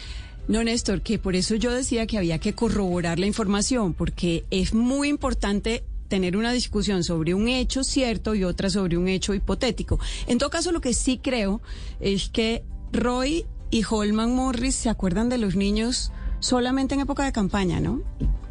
No, 0.48 0.64
Néstor, 0.64 1.04
que 1.04 1.20
por 1.20 1.36
eso 1.36 1.54
yo 1.54 1.72
decía 1.72 2.08
que 2.08 2.18
había 2.18 2.40
que 2.40 2.54
corroborar 2.56 3.20
la 3.20 3.28
información, 3.28 3.94
porque 3.94 4.46
es 4.50 4.74
muy 4.74 5.10
importante 5.10 5.84
tener 6.10 6.36
una 6.36 6.52
discusión 6.52 7.04
sobre 7.06 7.34
un 7.34 7.48
hecho 7.48 7.84
cierto 7.86 8.36
y 8.36 8.44
otra 8.44 8.70
sobre 8.70 8.98
un 8.98 9.08
hecho 9.08 9.34
hipotético. 9.34 10.00
En 10.28 10.38
todo 10.38 10.50
caso, 10.50 10.72
lo 10.74 10.82
que 10.82 10.94
sí 10.94 11.20
creo 11.24 11.62
es 12.02 12.30
que 12.30 12.64
Roy 12.92 13.46
y 13.72 13.84
Holman 13.90 14.36
Morris 14.36 14.76
se 14.76 14.90
acuerdan 14.90 15.30
de 15.30 15.38
los 15.38 15.56
niños 15.56 16.12
solamente 16.40 16.96
en 16.96 17.02
época 17.02 17.24
de 17.24 17.32
campaña, 17.32 17.80
¿no? 17.80 18.02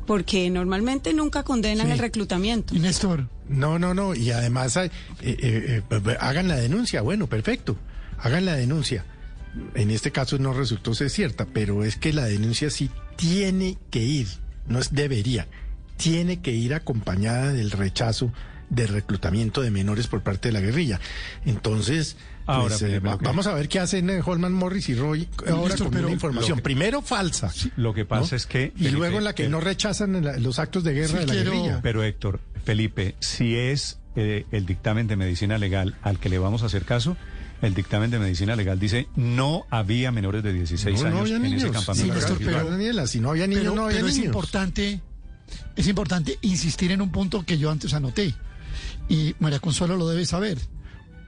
Porque 0.06 0.48
normalmente 0.48 1.12
nunca 1.12 1.42
condenan 1.42 1.86
Sí. 1.88 1.92
el 1.92 1.98
reclutamiento. 1.98 2.74
Y 2.74 2.78
Néstor. 2.78 3.28
No, 3.48 3.78
no, 3.78 3.92
no. 3.94 4.14
Y 4.14 4.30
además 4.30 4.76
eh, 4.76 4.90
eh, 5.20 5.82
eh, 5.90 6.16
hagan 6.20 6.48
la 6.48 6.56
denuncia. 6.56 7.02
Bueno, 7.02 7.26
perfecto. 7.26 7.76
Hagan 8.18 8.44
la 8.46 8.54
denuncia. 8.54 9.04
En 9.74 9.90
este 9.90 10.12
caso 10.12 10.38
no 10.38 10.52
resultó 10.52 10.94
ser 10.94 11.10
cierta, 11.10 11.46
pero 11.46 11.82
es 11.84 11.96
que 11.96 12.12
la 12.12 12.24
denuncia 12.26 12.70
sí 12.70 12.90
tiene 13.16 13.76
que 13.90 14.02
ir, 14.04 14.28
no 14.66 14.78
es 14.78 14.92
debería, 14.94 15.48
tiene 15.98 16.40
que 16.40 16.52
ir 16.52 16.72
acompañada 16.72 17.52
del 17.52 17.70
rechazo 17.70 18.32
del 18.70 18.88
reclutamiento 18.88 19.60
de 19.62 19.70
menores 19.70 20.06
por 20.08 20.22
parte 20.22 20.48
de 20.48 20.52
la 20.52 20.60
guerrilla. 20.60 21.00
Entonces, 21.46 22.16
Ahora, 22.46 22.76
pues, 22.78 22.82
eh, 22.82 23.00
lo 23.02 23.18
que- 23.18 23.24
vamos 23.24 23.46
a 23.46 23.54
ver 23.54 23.68
qué 23.68 23.78
hacen 23.80 24.08
eh, 24.10 24.20
Holman 24.24 24.52
Morris 24.52 24.88
y 24.90 24.94
Roy 24.94 25.28
ahora 25.48 25.68
Néstor, 25.70 25.86
con 25.86 25.94
pero 25.94 26.06
una 26.06 26.14
información. 26.14 26.58
que- 26.58 26.62
Primero 26.62 27.02
falsa. 27.02 27.52
Lo 27.76 27.92
que 27.94 28.04
pasa 28.04 28.28
¿no? 28.32 28.36
es 28.36 28.46
que... 28.46 28.72
Y 28.76 28.78
Felipe, 28.84 28.96
luego 28.98 29.18
en 29.18 29.24
la 29.24 29.34
que 29.34 29.44
pero- 29.44 29.52
no 29.58 29.60
rechazan 29.60 30.22
la- 30.24 30.36
los 30.38 30.58
actos 30.58 30.84
de 30.84 30.92
guerra 30.94 31.20
de 31.20 31.26
la 31.26 31.34
guerrilla. 31.34 31.80
Pero 31.82 32.02
Héctor, 32.04 32.40
Felipe, 32.64 33.14
si 33.20 33.54
es 33.56 33.98
eh, 34.16 34.44
el 34.50 34.66
dictamen 34.66 35.06
de 35.06 35.16
medicina 35.16 35.58
legal 35.58 35.96
al 36.02 36.18
que 36.18 36.28
le 36.28 36.38
vamos 36.38 36.62
a 36.62 36.66
hacer 36.66 36.84
caso, 36.84 37.16
el 37.62 37.74
dictamen 37.74 38.10
de 38.10 38.18
medicina 38.18 38.54
legal 38.56 38.78
dice 38.78 39.08
no 39.16 39.64
había 39.70 40.10
menores 40.12 40.42
de 40.42 40.52
16 40.52 40.96
No, 40.96 41.02
no 41.02 41.08
años 41.08 41.20
había 41.22 41.36
en 41.36 41.44
ese 41.46 41.54
niños. 41.56 41.70
campamento. 41.72 42.12
Sí, 42.14 42.18
Néstor, 42.20 42.38
pero- 42.44 42.70
Daniela, 42.70 43.06
si 43.06 43.20
no 43.20 43.30
había 43.30 43.46
niños, 43.46 43.62
pero, 43.62 43.74
no 43.76 43.84
había 43.86 43.96
pero 43.96 44.08
es 44.08 44.14
niños. 44.14 44.26
importante, 44.26 45.00
es 45.76 45.86
importante 45.88 46.38
insistir 46.42 46.92
en 46.92 47.02
un 47.02 47.10
punto 47.10 47.44
que 47.44 47.58
yo 47.58 47.70
antes 47.70 47.94
anoté. 47.94 48.34
Y 49.08 49.34
María 49.38 49.60
Consuelo 49.60 49.96
lo 49.96 50.08
debe 50.08 50.26
saber. 50.26 50.58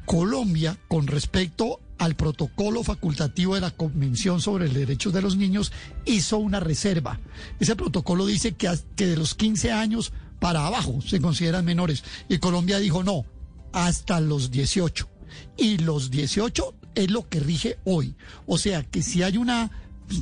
Colombia, 0.04 0.76
con 0.88 1.06
respecto 1.06 1.80
al 1.98 2.16
protocolo 2.16 2.82
facultativo 2.82 3.54
de 3.54 3.60
la 3.60 3.70
Convención 3.70 4.40
sobre 4.40 4.66
el 4.66 4.72
Derecho 4.72 5.10
de 5.10 5.22
los 5.22 5.36
Niños, 5.36 5.72
hizo 6.04 6.38
una 6.38 6.60
reserva. 6.60 7.20
Ese 7.60 7.76
protocolo 7.76 8.26
dice 8.26 8.52
que 8.52 8.70
de 8.96 9.16
los 9.16 9.34
15 9.34 9.72
años 9.72 10.12
para 10.40 10.66
abajo 10.66 11.00
se 11.06 11.20
consideran 11.20 11.64
menores. 11.64 12.02
Y 12.28 12.38
Colombia 12.38 12.78
dijo 12.78 13.04
no, 13.04 13.24
hasta 13.72 14.20
los 14.20 14.50
18. 14.50 15.08
Y 15.56 15.78
los 15.78 16.10
18 16.10 16.74
es 16.94 17.10
lo 17.10 17.28
que 17.28 17.40
rige 17.40 17.78
hoy. 17.84 18.16
O 18.46 18.58
sea 18.58 18.82
que 18.82 19.02
si 19.02 19.22
hay 19.22 19.36
una 19.36 19.70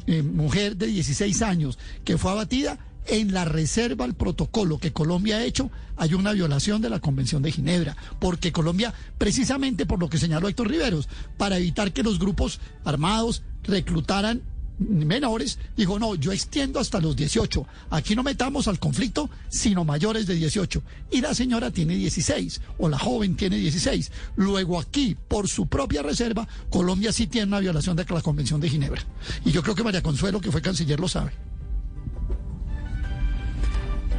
eh, 0.06 0.22
mujer 0.22 0.76
de 0.76 0.88
16 0.88 1.42
años 1.42 1.78
que 2.04 2.18
fue 2.18 2.32
abatida, 2.32 2.78
en 3.08 3.32
la 3.32 3.44
reserva 3.44 4.04
al 4.04 4.14
protocolo 4.14 4.78
que 4.78 4.92
Colombia 4.92 5.38
ha 5.38 5.44
hecho, 5.44 5.70
hay 5.96 6.14
una 6.14 6.32
violación 6.32 6.80
de 6.80 6.90
la 6.90 7.00
Convención 7.00 7.42
de 7.42 7.52
Ginebra, 7.52 7.96
porque 8.20 8.52
Colombia, 8.52 8.94
precisamente 9.16 9.86
por 9.86 9.98
lo 9.98 10.08
que 10.08 10.18
señaló 10.18 10.48
Héctor 10.48 10.68
Riveros, 10.68 11.08
para 11.36 11.58
evitar 11.58 11.92
que 11.92 12.02
los 12.02 12.18
grupos 12.18 12.60
armados 12.84 13.42
reclutaran 13.64 14.42
menores, 14.78 15.58
dijo, 15.76 15.98
no, 15.98 16.14
yo 16.14 16.32
extiendo 16.32 16.78
hasta 16.78 17.00
los 17.00 17.16
18, 17.16 17.66
aquí 17.90 18.14
no 18.14 18.22
metamos 18.22 18.68
al 18.68 18.78
conflicto, 18.78 19.28
sino 19.48 19.84
mayores 19.84 20.26
de 20.26 20.36
18. 20.36 20.82
Y 21.10 21.20
la 21.20 21.34
señora 21.34 21.70
tiene 21.70 21.96
16, 21.96 22.60
o 22.78 22.88
la 22.88 22.98
joven 22.98 23.36
tiene 23.36 23.56
16. 23.56 24.12
Luego 24.36 24.78
aquí, 24.78 25.16
por 25.26 25.48
su 25.48 25.66
propia 25.66 26.02
reserva, 26.02 26.46
Colombia 26.70 27.12
sí 27.12 27.26
tiene 27.26 27.48
una 27.48 27.60
violación 27.60 27.96
de 27.96 28.04
la 28.08 28.22
Convención 28.22 28.60
de 28.60 28.70
Ginebra. 28.70 29.02
Y 29.44 29.50
yo 29.50 29.62
creo 29.62 29.74
que 29.74 29.82
María 29.82 30.02
Consuelo, 30.02 30.40
que 30.40 30.52
fue 30.52 30.62
canciller, 30.62 31.00
lo 31.00 31.08
sabe. 31.08 31.32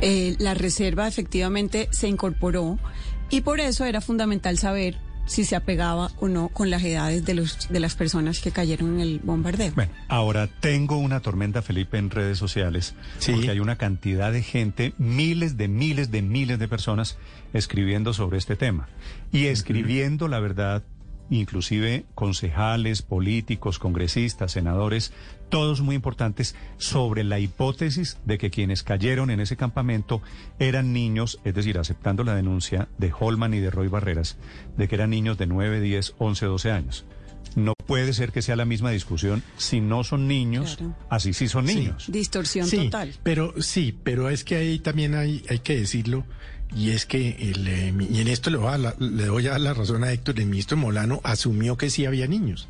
Eh, 0.01 0.35
la 0.39 0.53
reserva 0.53 1.07
efectivamente 1.07 1.89
se 1.91 2.07
incorporó 2.07 2.79
y 3.29 3.41
por 3.41 3.59
eso 3.59 3.85
era 3.85 4.01
fundamental 4.01 4.57
saber 4.57 4.97
si 5.29 5.45
se 5.45 5.55
apegaba 5.55 6.09
o 6.19 6.27
no 6.27 6.49
con 6.49 6.71
las 6.71 6.83
edades 6.83 7.23
de, 7.23 7.35
los, 7.35 7.69
de 7.69 7.79
las 7.79 7.93
personas 7.93 8.39
que 8.39 8.51
cayeron 8.51 8.95
en 8.95 9.01
el 9.01 9.19
bombardeo. 9.19 9.71
Bueno, 9.75 9.91
ahora 10.07 10.47
tengo 10.47 10.97
una 10.97 11.19
tormenta, 11.19 11.61
Felipe, 11.61 11.99
en 11.99 12.09
redes 12.09 12.39
sociales, 12.39 12.95
porque 13.25 13.51
hay 13.51 13.59
una 13.59 13.75
cantidad 13.75 14.31
de 14.31 14.41
gente, 14.41 14.93
miles 14.97 15.55
de 15.55 15.67
miles 15.67 16.09
de 16.09 16.23
miles 16.23 16.57
de 16.57 16.67
personas 16.67 17.17
escribiendo 17.53 18.13
sobre 18.13 18.39
este 18.39 18.55
tema 18.55 18.89
y 19.31 19.45
escribiendo, 19.45 20.27
la 20.27 20.39
verdad, 20.39 20.83
inclusive 21.29 22.05
concejales, 22.15 23.03
políticos, 23.03 23.77
congresistas, 23.77 24.51
senadores, 24.51 25.13
todos 25.49 25.81
muy 25.81 25.95
importantes, 25.95 26.55
sobre 26.77 27.23
la 27.23 27.39
hipótesis 27.39 28.17
de 28.25 28.37
que 28.37 28.49
quienes 28.49 28.83
cayeron 28.83 29.29
en 29.31 29.39
ese 29.39 29.57
campamento 29.57 30.21
eran 30.59 30.93
niños, 30.93 31.39
es 31.43 31.53
decir, 31.55 31.77
aceptando 31.77 32.23
la 32.23 32.35
denuncia 32.35 32.87
de 32.97 33.11
Holman 33.17 33.53
y 33.53 33.59
de 33.59 33.69
Roy 33.71 33.87
Barreras, 33.87 34.37
de 34.77 34.87
que 34.87 34.95
eran 34.95 35.09
niños 35.09 35.37
de 35.37 35.47
9, 35.47 35.81
10, 35.81 36.15
11, 36.19 36.45
12 36.45 36.71
años. 36.71 37.05
No 37.55 37.73
puede 37.87 38.13
ser 38.13 38.31
que 38.31 38.43
sea 38.43 38.55
la 38.55 38.65
misma 38.65 38.91
discusión. 38.91 39.41
Si 39.57 39.81
no 39.81 40.03
son 40.03 40.27
niños, 40.27 40.77
así 41.09 41.33
sí 41.33 41.47
son 41.47 41.65
niños. 41.65 42.05
Distorsión 42.07 42.67
Sí, 42.67 42.77
total. 42.85 43.15
Pero 43.23 43.53
sí, 43.61 43.97
pero 44.03 44.29
es 44.29 44.43
que 44.43 44.55
ahí 44.55 44.77
también 44.79 45.15
hay, 45.15 45.43
hay 45.49 45.59
que 45.59 45.75
decirlo, 45.79 46.25
y 46.75 46.91
es 46.91 47.07
que, 47.07 47.29
el, 47.51 47.67
eh, 47.67 47.93
y 48.11 48.21
en 48.21 48.27
esto 48.27 48.51
le 48.51 48.57
voy, 48.57 48.71
a 48.71 48.77
la- 48.77 48.95
le 48.99 49.25
doy 49.25 49.47
a 49.47 49.57
la 49.57 49.73
razón 49.73 50.03
a 50.03 50.11
Héctor, 50.11 50.39
el 50.39 50.45
ministro 50.45 50.77
Molano 50.77 51.19
asumió 51.23 51.75
que 51.77 51.89
sí 51.89 52.05
había 52.05 52.27
niños. 52.27 52.67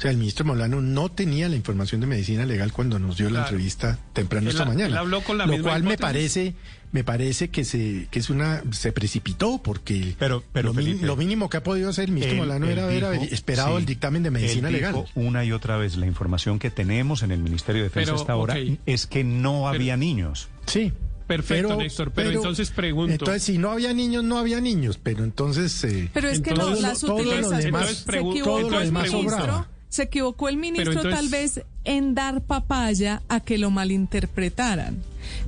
O 0.00 0.02
sea, 0.02 0.10
el 0.12 0.16
ministro 0.16 0.46
Molano 0.46 0.80
no 0.80 1.10
tenía 1.10 1.46
la 1.50 1.56
información 1.56 2.00
de 2.00 2.06
medicina 2.06 2.46
legal 2.46 2.72
cuando 2.72 2.98
nos 2.98 3.18
dio 3.18 3.28
la 3.28 3.42
entrevista 3.42 3.98
temprano 4.14 4.48
Él- 4.48 4.52
esta 4.56 4.64
mañana. 4.64 4.86
él 4.86 4.96
habló 4.96 5.20
con 5.22 5.36
la 5.36 5.44
lo 5.44 5.52
misma 5.52 5.68
cual 5.68 5.82
me 5.84 5.98
parece, 5.98 6.54
me 6.90 7.04
parece 7.04 7.48
que 7.50 7.66
se, 7.66 8.08
que 8.10 8.18
es 8.18 8.30
una, 8.30 8.62
se 8.70 8.92
precipitó 8.92 9.60
porque 9.62 10.14
pero, 10.18 10.42
lo, 10.54 10.72
Felipe, 10.72 11.04
lo 11.04 11.16
mínimo 11.16 11.50
que 11.50 11.58
ha 11.58 11.62
podido 11.62 11.90
hacer 11.90 12.06
el 12.06 12.12
ministro 12.12 12.32
Él- 12.32 12.38
Molano 12.40 12.64
él 12.64 12.72
era 12.72 12.86
haber 12.86 13.20
dijo- 13.20 13.34
esperado 13.34 13.72
sí, 13.72 13.76
el 13.76 13.84
dictamen 13.84 14.22
de 14.22 14.30
medicina 14.30 14.68
él 14.68 14.74
legal. 14.76 14.94
dijo 14.94 15.06
una 15.16 15.44
y 15.44 15.52
otra 15.52 15.76
vez 15.76 15.98
la 15.98 16.06
información 16.06 16.58
que 16.58 16.70
tenemos 16.70 17.22
en 17.22 17.30
el 17.32 17.40
Ministerio 17.42 17.82
de 17.82 17.88
Defensa 17.90 18.12
Pero, 18.12 18.20
hasta 18.22 18.32
ahora 18.32 18.56
es 18.86 19.06
que 19.06 19.22
no 19.22 19.68
había 19.68 19.98
niños. 19.98 20.48
Sí. 20.64 20.94
Perfecto, 21.26 21.76
Néstor, 21.76 22.10
pero, 22.10 22.30
entonces 22.30 22.70
pregunto. 22.70 23.12
Entonces, 23.12 23.42
si 23.44 23.56
no 23.58 23.70
había 23.70 23.92
niños, 23.92 24.24
no 24.24 24.38
había 24.38 24.60
niños, 24.60 24.98
pero 25.00 25.22
entonces... 25.22 25.84
eh, 25.84 26.10
Pero 26.12 26.28
es 26.28 26.40
que 26.40 26.52
todo 26.54 26.70
no, 26.70 26.74
lo- 26.74 26.80
las 26.80 27.00
todo 27.00 27.22
lo 27.22 27.30
demás- 27.50 27.98
se 28.04 28.18
todo 28.18 28.68
lo 28.68 28.80
el 28.80 28.86
demás 28.86 29.02
ministro, 29.12 29.30
sobraba. 29.30 29.68
Se 29.90 30.04
equivocó 30.04 30.48
el 30.48 30.56
ministro 30.56 30.92
entonces- 30.92 31.14
tal 31.14 31.28
vez 31.28 31.60
en 31.84 32.14
dar 32.14 32.40
papaya 32.40 33.22
a 33.28 33.40
que 33.40 33.58
lo 33.58 33.70
malinterpretaran, 33.70 34.96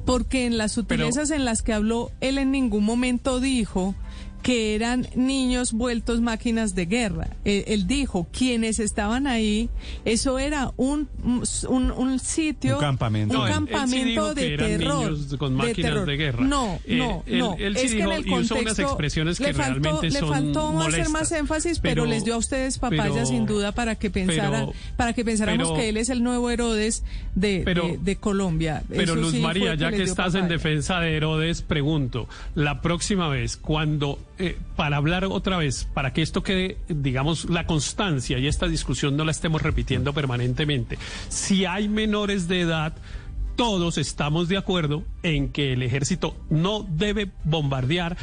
porque 0.05 0.45
en 0.47 0.59
las 0.59 0.73
sutilezas 0.73 1.31
en 1.31 1.45
las 1.47 1.63
que 1.63 1.73
habló, 1.73 2.11
él 2.21 2.37
en 2.39 2.51
ningún 2.51 2.85
momento 2.85 3.41
dijo 3.41 3.95
que 4.43 4.75
eran 4.75 5.07
niños 5.15 5.73
vueltos 5.73 6.21
máquinas 6.21 6.75
de 6.75 6.87
guerra. 6.87 7.29
Él, 7.45 7.65
él 7.67 7.87
dijo, 7.87 8.27
quienes 8.37 8.79
estaban 8.81 9.27
ahí, 9.27 9.69
eso 10.05 10.39
era 10.39 10.73
un, 10.77 11.09
un, 11.25 11.91
un 11.93 12.19
sitio, 12.19 12.75
Un 12.77 12.81
campamento. 12.81 13.35
No, 13.35 13.43
un 13.43 13.47
él- 13.49 13.53
él 13.55 13.59
sí 13.67 13.73
campamento 13.73 14.35
de 14.35 14.57
terror. 14.57 15.39
con 15.39 15.59
de 15.59 15.75
terror. 15.75 16.07
de 16.07 16.17
guerra. 16.17 16.45
No, 16.45 16.79
Eh, 16.87 16.97
no, 16.97 17.23
no. 17.27 17.57
él 17.59 17.77
sí 17.77 17.87
es 17.87 17.91
que 17.93 17.97
dijo 17.99 18.11
en 18.13 18.17
el 18.19 18.25
usó 18.25 18.35
unas 18.35 18.49
contexto 18.49 18.83
expresiones 18.83 19.39
que 19.39 19.45
le 19.47 19.55
faltó, 19.55 19.81
realmente 19.81 20.11
le 20.11 20.19
son 20.21 20.29
faltó 20.29 20.81
hacer 20.81 21.09
más 21.11 21.33
énfasis, 21.33 21.79
pero, 21.79 22.03
Pero- 22.03 22.07
les 22.15 22.25
dio 22.25 22.35
a 22.35 22.39
ustedes 22.39 22.79
papaya 22.79 23.11
pero- 23.13 23.27
sin 23.27 23.47
duda 23.47 23.73
para 23.73 23.95
que 23.95 24.11
pensara, 24.11 24.51
pero- 24.51 24.73
para 24.97 25.13
que 25.13 25.25
pensáramos 25.25 25.73
que 25.73 25.89
él 25.89 25.97
es 25.97 26.09
el 26.09 26.23
nuevo 26.23 26.51
Herodes 26.51 27.05
de, 27.35 27.65
de, 27.65 27.99
de 28.03 28.17
Colombia. 28.17 28.83
Pero 28.89 29.03
Eso 29.03 29.15
Luz 29.17 29.33
sí 29.33 29.41
María, 29.41 29.75
ya 29.75 29.91
que 29.91 30.03
estás 30.03 30.35
en 30.35 30.49
defensa 30.49 30.99
de 31.01 31.17
Herodes, 31.17 31.63
pregunto, 31.63 32.29
la 32.55 32.81
próxima 32.81 33.29
vez, 33.29 33.57
cuando, 33.57 34.19
eh, 34.39 34.59
para 34.77 34.97
hablar 34.97 35.25
otra 35.25 35.57
vez, 35.57 35.89
para 35.93 36.13
que 36.13 36.23
esto 36.23 36.43
quede, 36.43 36.79
digamos, 36.89 37.49
la 37.51 37.67
constancia 37.67 38.39
y 38.39 38.47
esta 38.47 38.67
discusión 38.67 39.17
no 39.17 39.25
la 39.25 39.31
estemos 39.31 39.63
repitiendo 39.63 40.13
permanentemente, 40.13 40.99
si 41.29 41.65
hay 41.65 41.89
menores 41.89 42.49
de 42.49 42.61
edad, 42.61 42.95
todos 43.57 43.99
estamos 43.99 44.49
de 44.49 44.57
acuerdo 44.57 45.05
en 45.23 45.51
que 45.51 45.73
el 45.75 45.83
ejército 45.83 46.37
no 46.49 46.83
debe 46.83 47.31
bombardear 47.45 48.17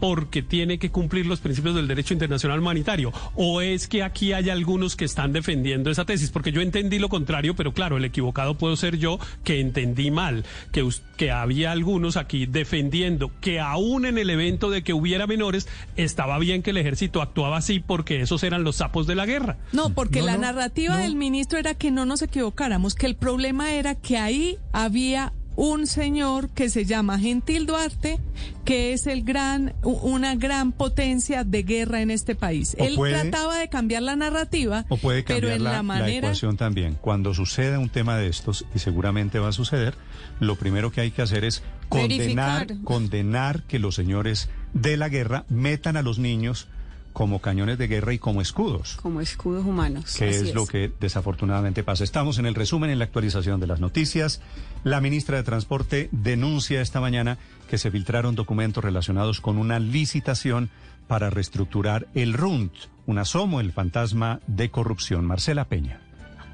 porque 0.00 0.42
tiene 0.42 0.78
que 0.78 0.90
cumplir 0.90 1.26
los 1.26 1.40
principios 1.40 1.74
del 1.74 1.88
derecho 1.88 2.14
internacional 2.14 2.60
humanitario? 2.60 3.12
¿O 3.34 3.60
es 3.60 3.88
que 3.88 4.02
aquí 4.02 4.32
hay 4.32 4.50
algunos 4.50 4.96
que 4.96 5.04
están 5.04 5.32
defendiendo 5.32 5.90
esa 5.90 6.04
tesis? 6.04 6.30
Porque 6.30 6.52
yo 6.52 6.60
entendí 6.60 6.98
lo 6.98 7.08
contrario, 7.08 7.54
pero 7.56 7.72
claro, 7.72 7.96
el 7.96 8.04
equivocado 8.04 8.56
puedo 8.56 8.76
ser 8.76 8.98
yo 8.98 9.18
que 9.44 9.60
entendí 9.60 10.10
mal, 10.10 10.44
que, 10.72 10.86
que 11.16 11.30
había 11.30 11.72
algunos 11.72 12.16
aquí 12.16 12.46
defendiendo 12.46 13.30
que 13.40 13.60
aún 13.60 14.06
en 14.06 14.18
el 14.18 14.30
evento 14.30 14.70
de 14.70 14.82
que 14.82 14.92
hubiera 14.92 15.26
menores, 15.26 15.68
estaba 15.96 16.38
bien 16.38 16.62
que 16.62 16.70
el 16.70 16.76
ejército 16.76 17.22
actuaba 17.22 17.56
así 17.58 17.80
porque 17.80 18.20
esos 18.20 18.42
eran 18.42 18.64
los 18.64 18.76
sapos 18.76 19.06
de 19.06 19.14
la 19.14 19.26
guerra. 19.26 19.58
No, 19.72 19.90
porque 19.94 20.20
No, 20.20 20.26
la 20.26 20.34
no, 20.34 20.40
narrativa 20.42 20.96
no. 20.96 21.02
del 21.02 21.16
ministro 21.16 21.58
era 21.58 21.74
que 21.74 21.90
no 21.90 22.04
nos 22.06 22.22
equivocáramos, 22.22 22.94
que 22.94 23.06
el 23.06 23.16
problema 23.16 23.72
era 23.72 23.94
que 23.94 24.18
ahí 24.18 24.58
había 24.72 25.32
un 25.56 25.86
señor 25.86 26.50
que 26.50 26.68
se 26.68 26.84
llama 26.84 27.18
Gentil 27.18 27.66
Duarte, 27.66 28.20
que 28.64 28.92
es 28.92 29.06
el 29.06 29.24
gran, 29.24 29.74
una 29.82 30.34
gran 30.34 30.72
potencia 30.72 31.44
de 31.44 31.62
guerra 31.62 32.02
en 32.02 32.10
este 32.10 32.34
país. 32.34 32.76
Él 32.78 32.94
puede- 32.94 33.18
trataba 33.18 33.56
de 33.58 33.68
cambiar 33.68 34.02
la 34.02 34.16
narrativa, 34.16 34.84
O 34.88 34.96
puede 34.98 35.22
pero 35.22 35.48
cambiar 35.48 35.56
en 35.56 35.64
la, 35.64 35.70
la, 35.70 35.76
la 35.78 35.82
manera. 35.82 36.28
ecuación 36.28 36.56
también. 36.56 36.98
Cuando 37.00 37.32
suceda 37.34 37.78
un 37.78 37.88
tema 37.88 38.16
de 38.18 38.28
estos, 38.28 38.66
y 38.74 38.78
seguramente 38.80 39.38
va 39.38 39.48
a 39.48 39.52
suceder, 39.52 39.94
lo 40.40 40.56
primero 40.56 40.92
que 40.92 41.00
hay 41.00 41.10
que 41.10 41.22
hacer 41.22 41.44
es 41.44 41.62
condenar, 41.88 42.66
Verificar. 42.66 42.84
condenar 42.84 43.62
que 43.62 43.78
los 43.78 43.94
señores 43.94 44.48
de 44.74 44.96
la 44.96 45.08
guerra 45.08 45.44
metan 45.48 45.96
a 45.96 46.02
los 46.02 46.18
niños 46.18 46.68
como 47.16 47.38
cañones 47.38 47.78
de 47.78 47.88
guerra 47.88 48.12
y 48.12 48.18
como 48.18 48.42
escudos. 48.42 48.98
Como 49.00 49.22
escudos 49.22 49.64
humanos. 49.64 50.16
que 50.18 50.28
es, 50.28 50.54
lo 50.54 50.66
que 50.66 50.92
desafortunadamente 51.00 51.82
pasa. 51.82 52.04
Estamos 52.04 52.36
en 52.36 52.44
el 52.44 52.54
resumen, 52.54 52.90
en 52.90 52.98
la 52.98 53.06
actualización 53.06 53.58
de 53.58 53.66
las 53.66 53.80
noticias. 53.80 54.42
La 54.84 55.00
ministra 55.00 55.38
de 55.38 55.42
Transporte 55.42 56.10
denuncia 56.12 56.82
esta 56.82 57.00
mañana 57.00 57.38
que 57.70 57.78
se 57.78 57.90
filtraron 57.90 58.34
documentos 58.34 58.84
relacionados 58.84 59.40
con 59.40 59.56
una 59.56 59.78
licitación 59.78 60.68
para 61.08 61.30
reestructurar 61.30 62.06
el 62.12 62.34
RUNT, 62.34 62.74
un 63.06 63.18
asomo, 63.18 63.60
el 63.60 63.72
fantasma 63.72 64.40
de 64.46 64.68
corrupción. 64.70 65.24
Marcela 65.24 65.64
Peña. 65.64 66.05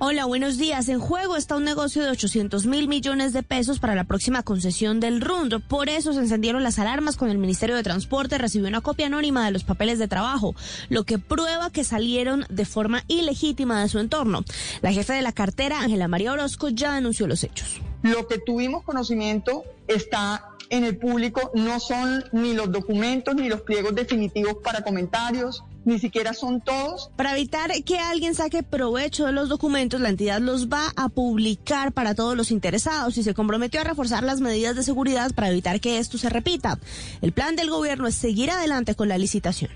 Hola, 0.05 0.25
buenos 0.25 0.59
días. 0.59 0.89
En 0.89 0.99
juego 0.99 1.37
está 1.37 1.55
un 1.55 1.63
negocio 1.63 2.03
de 2.03 2.11
800 2.11 2.67
mil 2.67 2.89
millones 2.89 3.33
de 3.33 3.45
pesos 3.45 3.79
para 3.79 3.95
la 3.95 4.03
próxima 4.03 4.43
concesión 4.43 4.99
del 4.99 5.21
RUND. 5.21 5.63
Por 5.69 5.89
eso 5.89 6.13
se 6.13 6.19
encendieron 6.19 6.65
las 6.65 6.81
alarmas 6.81 7.17
con 7.17 7.31
el 7.31 7.39
Ministerio 7.39 7.77
de 7.77 7.85
Transporte. 7.85 8.37
Recibió 8.37 8.67
una 8.67 8.81
copia 8.81 9.07
anónima 9.07 9.45
de 9.45 9.53
los 9.53 9.63
papeles 9.63 10.01
de 10.01 10.09
trabajo, 10.09 10.57
lo 10.89 11.05
que 11.05 11.21
prueba 11.21 11.71
que 11.71 11.85
salieron 11.85 12.45
de 12.51 12.65
forma 12.65 13.05
ilegítima 13.07 13.81
de 13.81 13.89
su 13.89 14.01
entorno. 14.01 14.43
La 14.81 14.91
jefe 14.91 15.13
de 15.13 15.23
la 15.23 15.31
cartera, 15.31 15.83
Ángela 15.83 16.09
María 16.09 16.33
Orozco, 16.33 16.69
ya 16.69 16.95
denunció 16.95 17.29
los 17.29 17.45
hechos. 17.45 17.81
Lo 18.03 18.27
que 18.27 18.39
tuvimos 18.39 18.83
conocimiento 18.83 19.63
está 19.87 20.49
en 20.69 20.83
el 20.83 20.97
público, 20.97 21.53
no 21.55 21.79
son 21.79 22.25
ni 22.33 22.55
los 22.55 22.73
documentos 22.73 23.37
ni 23.37 23.49
los 23.49 23.61
pliegos 23.61 23.95
definitivos 23.95 24.57
para 24.65 24.83
comentarios, 24.83 25.63
ni 25.85 25.99
siquiera 25.99 26.33
son 26.33 26.61
todos. 26.61 27.11
Para 27.17 27.33
evitar 27.33 27.71
que 27.85 27.99
alguien 27.99 28.35
saque 28.35 28.63
provecho 28.63 29.27
de 29.27 29.33
los 29.33 29.49
documentos, 29.49 30.01
la 30.01 30.09
entidad 30.09 30.41
los 30.41 30.69
va 30.69 30.93
a 30.97 31.09
publicar 31.09 31.93
para 31.93 32.15
todos 32.15 32.37
los 32.37 32.51
interesados 32.51 33.17
y 33.19 33.23
se 33.23 33.35
comprometió 33.35 33.81
a 33.81 33.85
reforzar 33.85 34.23
las 34.23 34.41
medidas 34.41 34.77
de 34.77 34.83
seguridad 34.83 35.33
para 35.35 35.51
evitar 35.51 35.81
que 35.81 35.99
esto 35.99 36.19
se 36.19 36.29
repita. 36.29 36.79
El 37.21 37.33
plan 37.33 37.57
del 37.57 37.71
gobierno 37.71 38.07
es 38.07 38.15
seguir 38.15 38.51
adelante 38.51 38.95
con 38.95 39.09
la 39.09 39.19
licitación. 39.19 39.71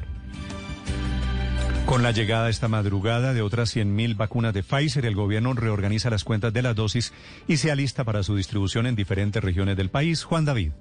Con 1.87 2.03
la 2.03 2.11
llegada 2.11 2.51
esta 2.51 2.67
madrugada 2.67 3.33
de 3.33 3.43
otras 3.43 3.77
100.000 3.77 4.17
vacunas 4.17 4.53
de 4.53 4.65
Pfizer, 4.65 5.07
el 5.07 5.15
gobierno 5.15 5.53
reorganiza 5.53 6.11
las 6.11 6.25
cuentas 6.25 6.53
de 6.53 6.63
las 6.63 6.75
dosis 6.75 7.13
y 7.47 7.59
se 7.59 7.71
alista 7.71 8.03
para 8.03 8.25
su 8.25 8.35
distribución 8.35 8.87
en 8.87 8.97
diferentes 8.97 9.43
regiones 9.43 9.77
del 9.77 9.89
país. 9.89 10.25
Juan 10.25 10.45
David. 10.45 10.73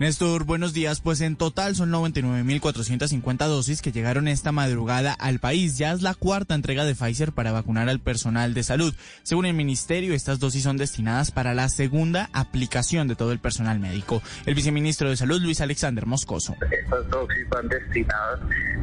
Néstor, 0.00 0.42
buenos 0.42 0.72
días. 0.72 1.00
Pues 1.00 1.20
en 1.20 1.36
total 1.36 1.76
son 1.76 1.92
99.450 1.92 3.46
dosis 3.46 3.80
que 3.80 3.92
llegaron 3.92 4.26
esta 4.26 4.50
madrugada 4.50 5.12
al 5.12 5.38
país. 5.38 5.78
Ya 5.78 5.92
es 5.92 6.02
la 6.02 6.14
cuarta 6.14 6.56
entrega 6.56 6.84
de 6.84 6.96
Pfizer 6.96 7.30
para 7.30 7.52
vacunar 7.52 7.88
al 7.88 8.00
personal 8.00 8.54
de 8.54 8.64
salud. 8.64 8.92
Según 9.22 9.46
el 9.46 9.54
ministerio, 9.54 10.12
estas 10.12 10.40
dosis 10.40 10.64
son 10.64 10.78
destinadas 10.78 11.30
para 11.30 11.54
la 11.54 11.68
segunda 11.68 12.28
aplicación 12.32 13.06
de 13.06 13.14
todo 13.14 13.30
el 13.30 13.38
personal 13.38 13.78
médico. 13.78 14.20
El 14.46 14.56
viceministro 14.56 15.08
de 15.08 15.16
Salud, 15.16 15.40
Luis 15.40 15.60
Alexander 15.60 16.06
Moscoso. 16.06 16.56
Estas 16.72 17.08
dosis 17.10 17.48
van 17.48 17.68
destinadas 17.68 18.40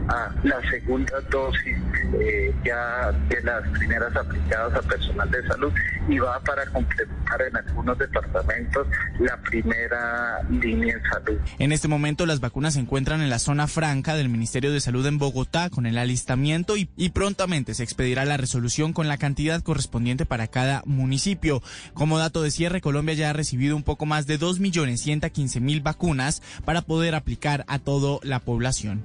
a 0.07 0.33
la 0.43 0.61
segunda 0.69 1.19
dosis 1.29 1.77
eh, 2.21 2.53
ya 2.63 3.11
de 3.27 3.41
las 3.43 3.67
primeras 3.69 4.15
aplicadas 4.15 4.75
a 4.75 4.81
personal 4.81 5.29
de 5.29 5.45
salud 5.47 5.73
y 6.07 6.19
va 6.19 6.39
para 6.39 6.65
complementar 6.67 7.41
en 7.41 7.57
algunos 7.57 7.97
departamentos 7.97 8.87
la 9.19 9.37
primera 9.37 10.41
línea 10.49 11.00
salud. 11.09 11.39
En 11.59 11.71
este 11.71 11.87
momento 11.87 12.25
las 12.25 12.39
vacunas 12.39 12.73
se 12.75 12.79
encuentran 12.79 13.21
en 13.21 13.29
la 13.29 13.39
zona 13.39 13.67
franca 13.67 14.15
del 14.15 14.29
Ministerio 14.29 14.71
de 14.71 14.81
Salud 14.81 15.05
en 15.05 15.17
Bogotá 15.17 15.69
con 15.69 15.85
el 15.85 15.97
alistamiento 15.97 16.77
y, 16.77 16.89
y 16.97 17.09
prontamente 17.09 17.73
se 17.73 17.83
expedirá 17.83 18.25
la 18.25 18.37
resolución 18.37 18.93
con 18.93 19.07
la 19.07 19.17
cantidad 19.17 19.61
correspondiente 19.61 20.25
para 20.25 20.47
cada 20.47 20.83
municipio. 20.85 21.61
Como 21.93 22.17
dato 22.17 22.41
de 22.41 22.51
cierre, 22.51 22.81
Colombia 22.81 23.15
ya 23.15 23.29
ha 23.29 23.33
recibido 23.33 23.75
un 23.75 23.83
poco 23.83 24.05
más 24.05 24.27
de 24.27 24.39
2.115.000 24.39 25.83
vacunas 25.83 26.41
para 26.65 26.81
poder 26.81 27.15
aplicar 27.15 27.65
a 27.67 27.79
toda 27.79 28.19
la 28.23 28.39
población. 28.39 29.03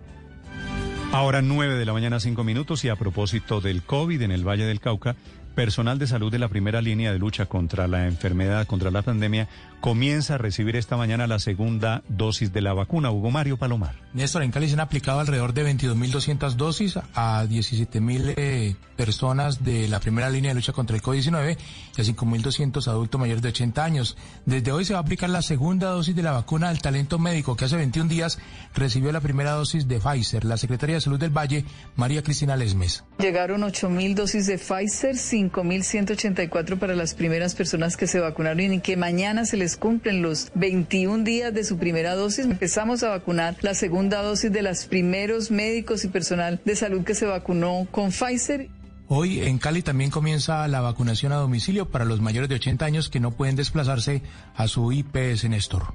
Ahora 1.13 1.41
9 1.41 1.77
de 1.77 1.87
la 1.87 1.93
mañana, 1.93 2.21
5 2.21 2.45
minutos, 2.45 2.85
y 2.85 2.89
a 2.89 2.97
propósito 2.97 3.61
del 3.61 3.83
COVID 3.83 4.21
en 4.23 4.33
el 4.33 4.47
Valle 4.47 4.65
del 4.65 4.81
Cauca, 4.81 5.17
personal 5.55 5.99
de 5.99 6.07
salud 6.07 6.31
de 6.31 6.39
la 6.39 6.49
primera 6.49 6.83
línea 6.83 7.13
de 7.13 7.19
lucha 7.19 7.47
contra 7.47 7.89
la 7.89 8.07
enfermedad, 8.07 8.67
contra 8.67 8.91
la 8.91 9.03
pandemia, 9.03 9.49
comienza 9.87 10.35
a 10.35 10.39
recibir 10.39 10.75
esta 10.75 10.97
mañana 10.97 11.29
la 11.29 11.39
segunda 11.39 12.03
dosis 12.09 12.53
de 12.53 12.61
la 12.61 12.73
vacuna. 12.73 13.13
Hugo 13.13 13.31
Mario 13.31 13.57
Palomar. 13.57 13.95
Néstor, 14.15 14.43
en 14.43 14.51
Cali 14.51 14.67
se 14.67 14.75
han 14.75 14.81
aplicado 14.81 15.21
alrededor 15.21 15.55
de 15.55 15.65
22.200 15.65 16.55
dosis 16.55 16.97
a 17.15 17.45
17.000 17.45 18.35
eh, 18.37 18.75
personas 18.97 19.63
de 19.63 19.87
la 19.87 20.01
primera 20.01 20.29
línea 20.29 20.51
de 20.51 20.57
lucha 20.57 20.73
contra 20.73 20.97
el 20.97 21.03
COVID-19 21.03 21.57
y 21.97 22.01
a 22.01 22.05
5.200 22.05 22.89
adultos 22.89 23.21
mayores 23.21 23.43
de 23.43 23.51
80 23.51 23.85
años. 23.85 24.17
Desde 24.45 24.73
hoy 24.73 24.85
se 24.85 24.95
va 24.95 24.99
a 24.99 25.03
aplicar 25.03 25.31
la 25.31 25.41
segunda 25.41 25.91
dosis 25.91 26.17
de 26.17 26.23
la 26.25 26.33
vacuna 26.33 26.71
del 26.71 26.83
talento 26.83 27.21
médico 27.21 27.57
que 27.57 27.67
hace 27.67 27.77
21 27.77 28.09
días 28.09 28.41
recibió 28.75 29.13
la 29.13 29.21
primera 29.21 29.53
dosis 29.53 29.87
de 29.87 30.01
Pfizer. 30.01 30.45
La 30.45 30.57
secretaria 30.57 30.97
de 30.97 31.01
Salud 31.01 31.21
del 31.21 31.31
Valle, 31.31 31.65
María 31.95 32.25
Cristina 32.25 32.57
Lesmes. 32.57 33.05
Llegaron 33.21 33.63
8.000 33.63 34.15
dosis 34.15 34.47
de 34.49 34.59
Pfizer, 34.59 35.15
5.184 35.15 36.77
para 36.77 36.97
las 36.97 37.15
primeras 37.15 37.55
personas 37.55 37.97
que 37.97 38.09
se 38.09 38.19
vacunaron 38.19 38.73
y 38.73 38.81
que 38.81 38.97
mañana 38.97 39.45
se 39.45 39.57
les 39.57 39.76
cumplen 39.79 40.23
los 40.23 40.51
21 40.55 41.25
días 41.25 41.53
de 41.53 41.65
su 41.65 41.79
primera 41.79 42.15
dosis. 42.15 42.45
Empezamos 42.45 43.03
a 43.03 43.11
vacunar 43.11 43.57
la 43.63 43.75
segunda 43.75 44.23
dosis 44.23 44.53
de 44.53 44.63
los 44.63 44.87
primeros 44.87 45.51
médicos 45.51 46.05
y 46.05 46.09
personal 46.09 46.61
de 46.65 46.77
salud 46.77 47.05
que 47.05 47.15
se 47.15 47.27
vacunó 47.27 47.87
con 47.91 48.11
Pfizer. 48.11 48.69
Hoy 49.09 49.41
en 49.41 49.59
Cali 49.59 49.83
también 49.83 50.11
comienza 50.11 50.67
la 50.67 50.81
vacunación 50.81 51.33
a 51.33 51.37
domicilio 51.37 51.89
para 51.91 52.05
los 52.05 52.21
mayores 52.21 52.49
de 52.49 52.57
80 52.57 52.85
años 52.85 53.09
que 53.09 53.21
no 53.21 53.31
pueden 53.31 53.55
desplazarse 53.55 54.23
a 54.55 54.67
su 54.67 54.91
IPS 54.91 55.49
Néstor. 55.49 55.95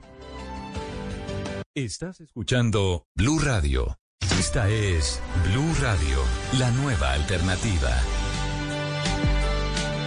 Estás 1.75 2.19
escuchando 2.21 3.05
Blue 3.15 3.39
Radio. 3.39 3.97
Esta 4.39 4.69
es 4.69 5.21
Blue 5.45 5.73
Radio, 5.81 6.19
la 6.57 6.71
nueva 6.71 7.13
alternativa. 7.13 7.91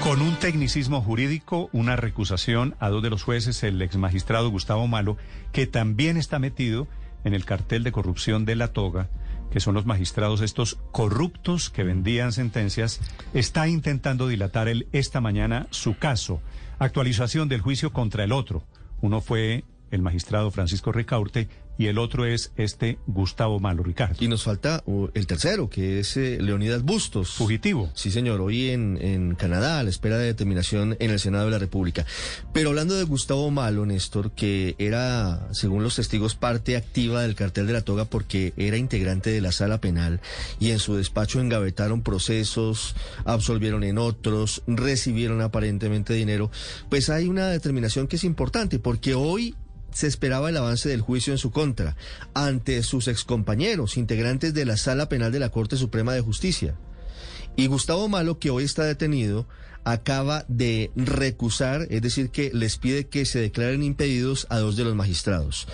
Con 0.04 0.20
un 0.20 0.36
tecnicismo 0.36 1.00
jurídico, 1.00 1.70
una 1.72 1.96
recusación 1.96 2.76
a 2.78 2.90
dos 2.90 3.02
de 3.02 3.08
los 3.08 3.22
jueces, 3.22 3.62
el 3.62 3.80
ex 3.80 3.96
magistrado 3.96 4.50
Gustavo 4.50 4.86
Malo, 4.86 5.16
que 5.50 5.66
también 5.66 6.18
está 6.18 6.38
metido 6.38 6.86
en 7.24 7.32
el 7.32 7.46
cartel 7.46 7.82
de 7.84 7.90
corrupción 7.90 8.44
de 8.44 8.54
la 8.54 8.68
toga, 8.68 9.08
que 9.50 9.60
son 9.60 9.72
los 9.72 9.86
magistrados 9.86 10.42
estos 10.42 10.78
corruptos 10.92 11.70
que 11.70 11.84
vendían 11.84 12.32
sentencias, 12.32 13.00
está 13.32 13.66
intentando 13.66 14.28
dilatar 14.28 14.68
él 14.68 14.88
esta 14.92 15.22
mañana 15.22 15.68
su 15.70 15.96
caso. 15.96 16.42
Actualización 16.78 17.48
del 17.48 17.62
juicio 17.62 17.90
contra 17.90 18.24
el 18.24 18.32
otro. 18.32 18.62
Uno 19.00 19.22
fue 19.22 19.64
el 19.90 20.02
magistrado 20.02 20.50
Francisco 20.50 20.92
Ricaurte 20.92 21.48
y 21.78 21.86
el 21.86 21.98
otro 21.98 22.24
es 22.24 22.52
este 22.56 22.98
Gustavo 23.06 23.60
Malo, 23.60 23.82
Ricardo. 23.82 24.16
Y 24.20 24.28
nos 24.28 24.44
falta 24.44 24.82
uh, 24.86 25.08
el 25.14 25.26
tercero, 25.26 25.68
que 25.68 26.00
es 26.00 26.16
eh, 26.16 26.38
Leonidas 26.40 26.82
Bustos. 26.82 27.32
Fugitivo. 27.32 27.90
Sí, 27.94 28.10
señor, 28.10 28.40
hoy 28.40 28.70
en, 28.70 28.98
en 29.00 29.34
Canadá, 29.34 29.80
a 29.80 29.82
la 29.82 29.90
espera 29.90 30.18
de 30.18 30.26
determinación 30.26 30.96
en 31.00 31.10
el 31.10 31.20
Senado 31.20 31.46
de 31.46 31.50
la 31.50 31.58
República. 31.58 32.06
Pero 32.52 32.70
hablando 32.70 32.94
de 32.94 33.04
Gustavo 33.04 33.50
Malo, 33.50 33.86
Néstor, 33.86 34.32
que 34.32 34.76
era, 34.78 35.48
según 35.52 35.82
los 35.82 35.96
testigos, 35.96 36.34
parte 36.34 36.76
activa 36.76 37.22
del 37.22 37.34
cartel 37.34 37.66
de 37.66 37.72
la 37.72 37.82
toga 37.82 38.04
porque 38.04 38.52
era 38.56 38.76
integrante 38.76 39.30
de 39.30 39.40
la 39.40 39.52
sala 39.52 39.80
penal 39.80 40.20
y 40.60 40.70
en 40.70 40.78
su 40.78 40.96
despacho 40.96 41.40
engavetaron 41.40 42.02
procesos, 42.02 42.94
absolvieron 43.24 43.84
en 43.84 43.98
otros, 43.98 44.62
recibieron 44.66 45.40
aparentemente 45.40 46.14
dinero, 46.14 46.50
pues 46.88 47.10
hay 47.10 47.28
una 47.28 47.48
determinación 47.48 48.06
que 48.06 48.16
es 48.16 48.24
importante 48.24 48.78
porque 48.78 49.14
hoy 49.14 49.54
se 49.94 50.06
esperaba 50.06 50.50
el 50.50 50.56
avance 50.58 50.90
del 50.90 51.00
juicio 51.00 51.32
en 51.32 51.38
su 51.38 51.50
contra 51.50 51.96
ante 52.34 52.82
sus 52.82 53.08
excompañeros, 53.08 53.96
integrantes 53.96 54.52
de 54.52 54.66
la 54.66 54.76
Sala 54.76 55.08
Penal 55.08 55.32
de 55.32 55.40
la 55.40 55.48
Corte 55.48 55.78
Suprema 55.78 56.12
de 56.12 56.20
Justicia. 56.20 56.74
Y 57.56 57.68
Gustavo 57.68 58.08
Malo, 58.08 58.38
que 58.38 58.50
hoy 58.50 58.64
está 58.64 58.84
detenido, 58.84 59.46
acaba 59.84 60.44
de 60.48 60.90
recusar, 60.96 61.86
es 61.88 62.02
decir, 62.02 62.30
que 62.30 62.50
les 62.52 62.76
pide 62.76 63.06
que 63.06 63.24
se 63.24 63.38
declaren 63.38 63.82
impedidos 63.82 64.46
a 64.50 64.58
dos 64.58 64.76
de 64.76 64.84
los 64.84 64.94
magistrados 64.94 65.66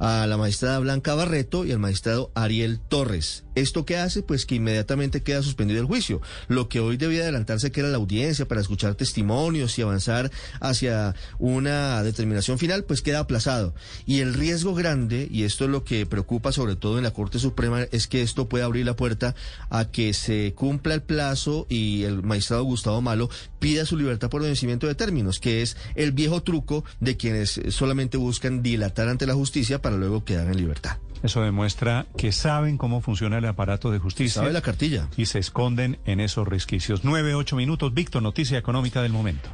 a 0.00 0.26
la 0.26 0.38
magistrada 0.38 0.78
Blanca 0.78 1.14
Barreto 1.14 1.66
y 1.66 1.72
al 1.72 1.78
magistrado 1.78 2.32
Ariel 2.34 2.80
Torres. 2.80 3.44
¿Esto 3.54 3.84
qué 3.84 3.96
hace? 3.96 4.22
Pues 4.22 4.46
que 4.46 4.54
inmediatamente 4.54 5.22
queda 5.22 5.42
suspendido 5.42 5.80
el 5.80 5.86
juicio. 5.86 6.20
Lo 6.48 6.68
que 6.68 6.80
hoy 6.80 6.96
debía 6.96 7.22
adelantarse 7.22 7.72
que 7.72 7.80
era 7.80 7.88
la 7.88 7.96
audiencia 7.96 8.46
para 8.46 8.60
escuchar 8.60 8.94
testimonios 8.94 9.78
y 9.78 9.82
avanzar 9.82 10.30
hacia 10.60 11.14
una 11.38 12.02
determinación 12.02 12.58
final, 12.58 12.84
pues 12.84 13.02
queda 13.02 13.20
aplazado. 13.20 13.74
Y 14.06 14.20
el 14.20 14.34
riesgo 14.34 14.74
grande, 14.74 15.28
y 15.30 15.44
esto 15.44 15.64
es 15.64 15.70
lo 15.70 15.84
que 15.84 16.06
preocupa 16.06 16.52
sobre 16.52 16.76
todo 16.76 16.98
en 16.98 17.04
la 17.04 17.12
Corte 17.12 17.38
Suprema, 17.38 17.82
es 17.90 18.06
que 18.06 18.22
esto 18.22 18.48
pueda 18.48 18.66
abrir 18.66 18.86
la 18.86 18.96
puerta 18.96 19.34
a 19.68 19.90
que 19.90 20.14
se 20.14 20.54
cumpla 20.54 20.94
el 20.94 21.02
plazo 21.02 21.66
y 21.68 22.04
el 22.04 22.22
magistrado 22.22 22.64
Gustavo 22.64 23.00
Malo 23.00 23.30
pida 23.58 23.86
su 23.86 23.96
libertad 23.96 24.30
por 24.30 24.42
vencimiento 24.42 24.86
de 24.86 24.94
términos, 24.94 25.40
que 25.40 25.62
es 25.62 25.76
el 25.94 26.12
viejo 26.12 26.42
truco 26.42 26.84
de 27.00 27.16
quienes 27.16 27.60
solamente 27.68 28.16
buscan 28.16 28.62
dilatar 28.62 29.08
ante 29.08 29.26
la 29.26 29.34
justicia 29.34 29.82
para 29.82 29.96
luego 29.96 30.24
quedar 30.24 30.46
en 30.46 30.56
libertad. 30.56 30.98
Eso 31.22 31.42
demuestra 31.42 32.06
que 32.16 32.32
saben 32.32 32.78
cómo 32.78 33.00
funciona 33.00 33.38
el 33.38 33.44
aparato 33.44 33.90
de 33.90 33.98
justicia. 33.98 34.40
Sabe 34.40 34.52
la 34.52 34.62
cartilla. 34.62 35.08
Y 35.16 35.26
se 35.26 35.38
esconden 35.38 35.98
en 36.06 36.20
esos 36.20 36.48
resquicios. 36.48 37.04
Nueve, 37.04 37.34
ocho 37.34 37.56
minutos. 37.56 37.92
Víctor, 37.92 38.22
noticia 38.22 38.58
económica 38.58 39.02
del 39.02 39.12
momento. 39.12 39.50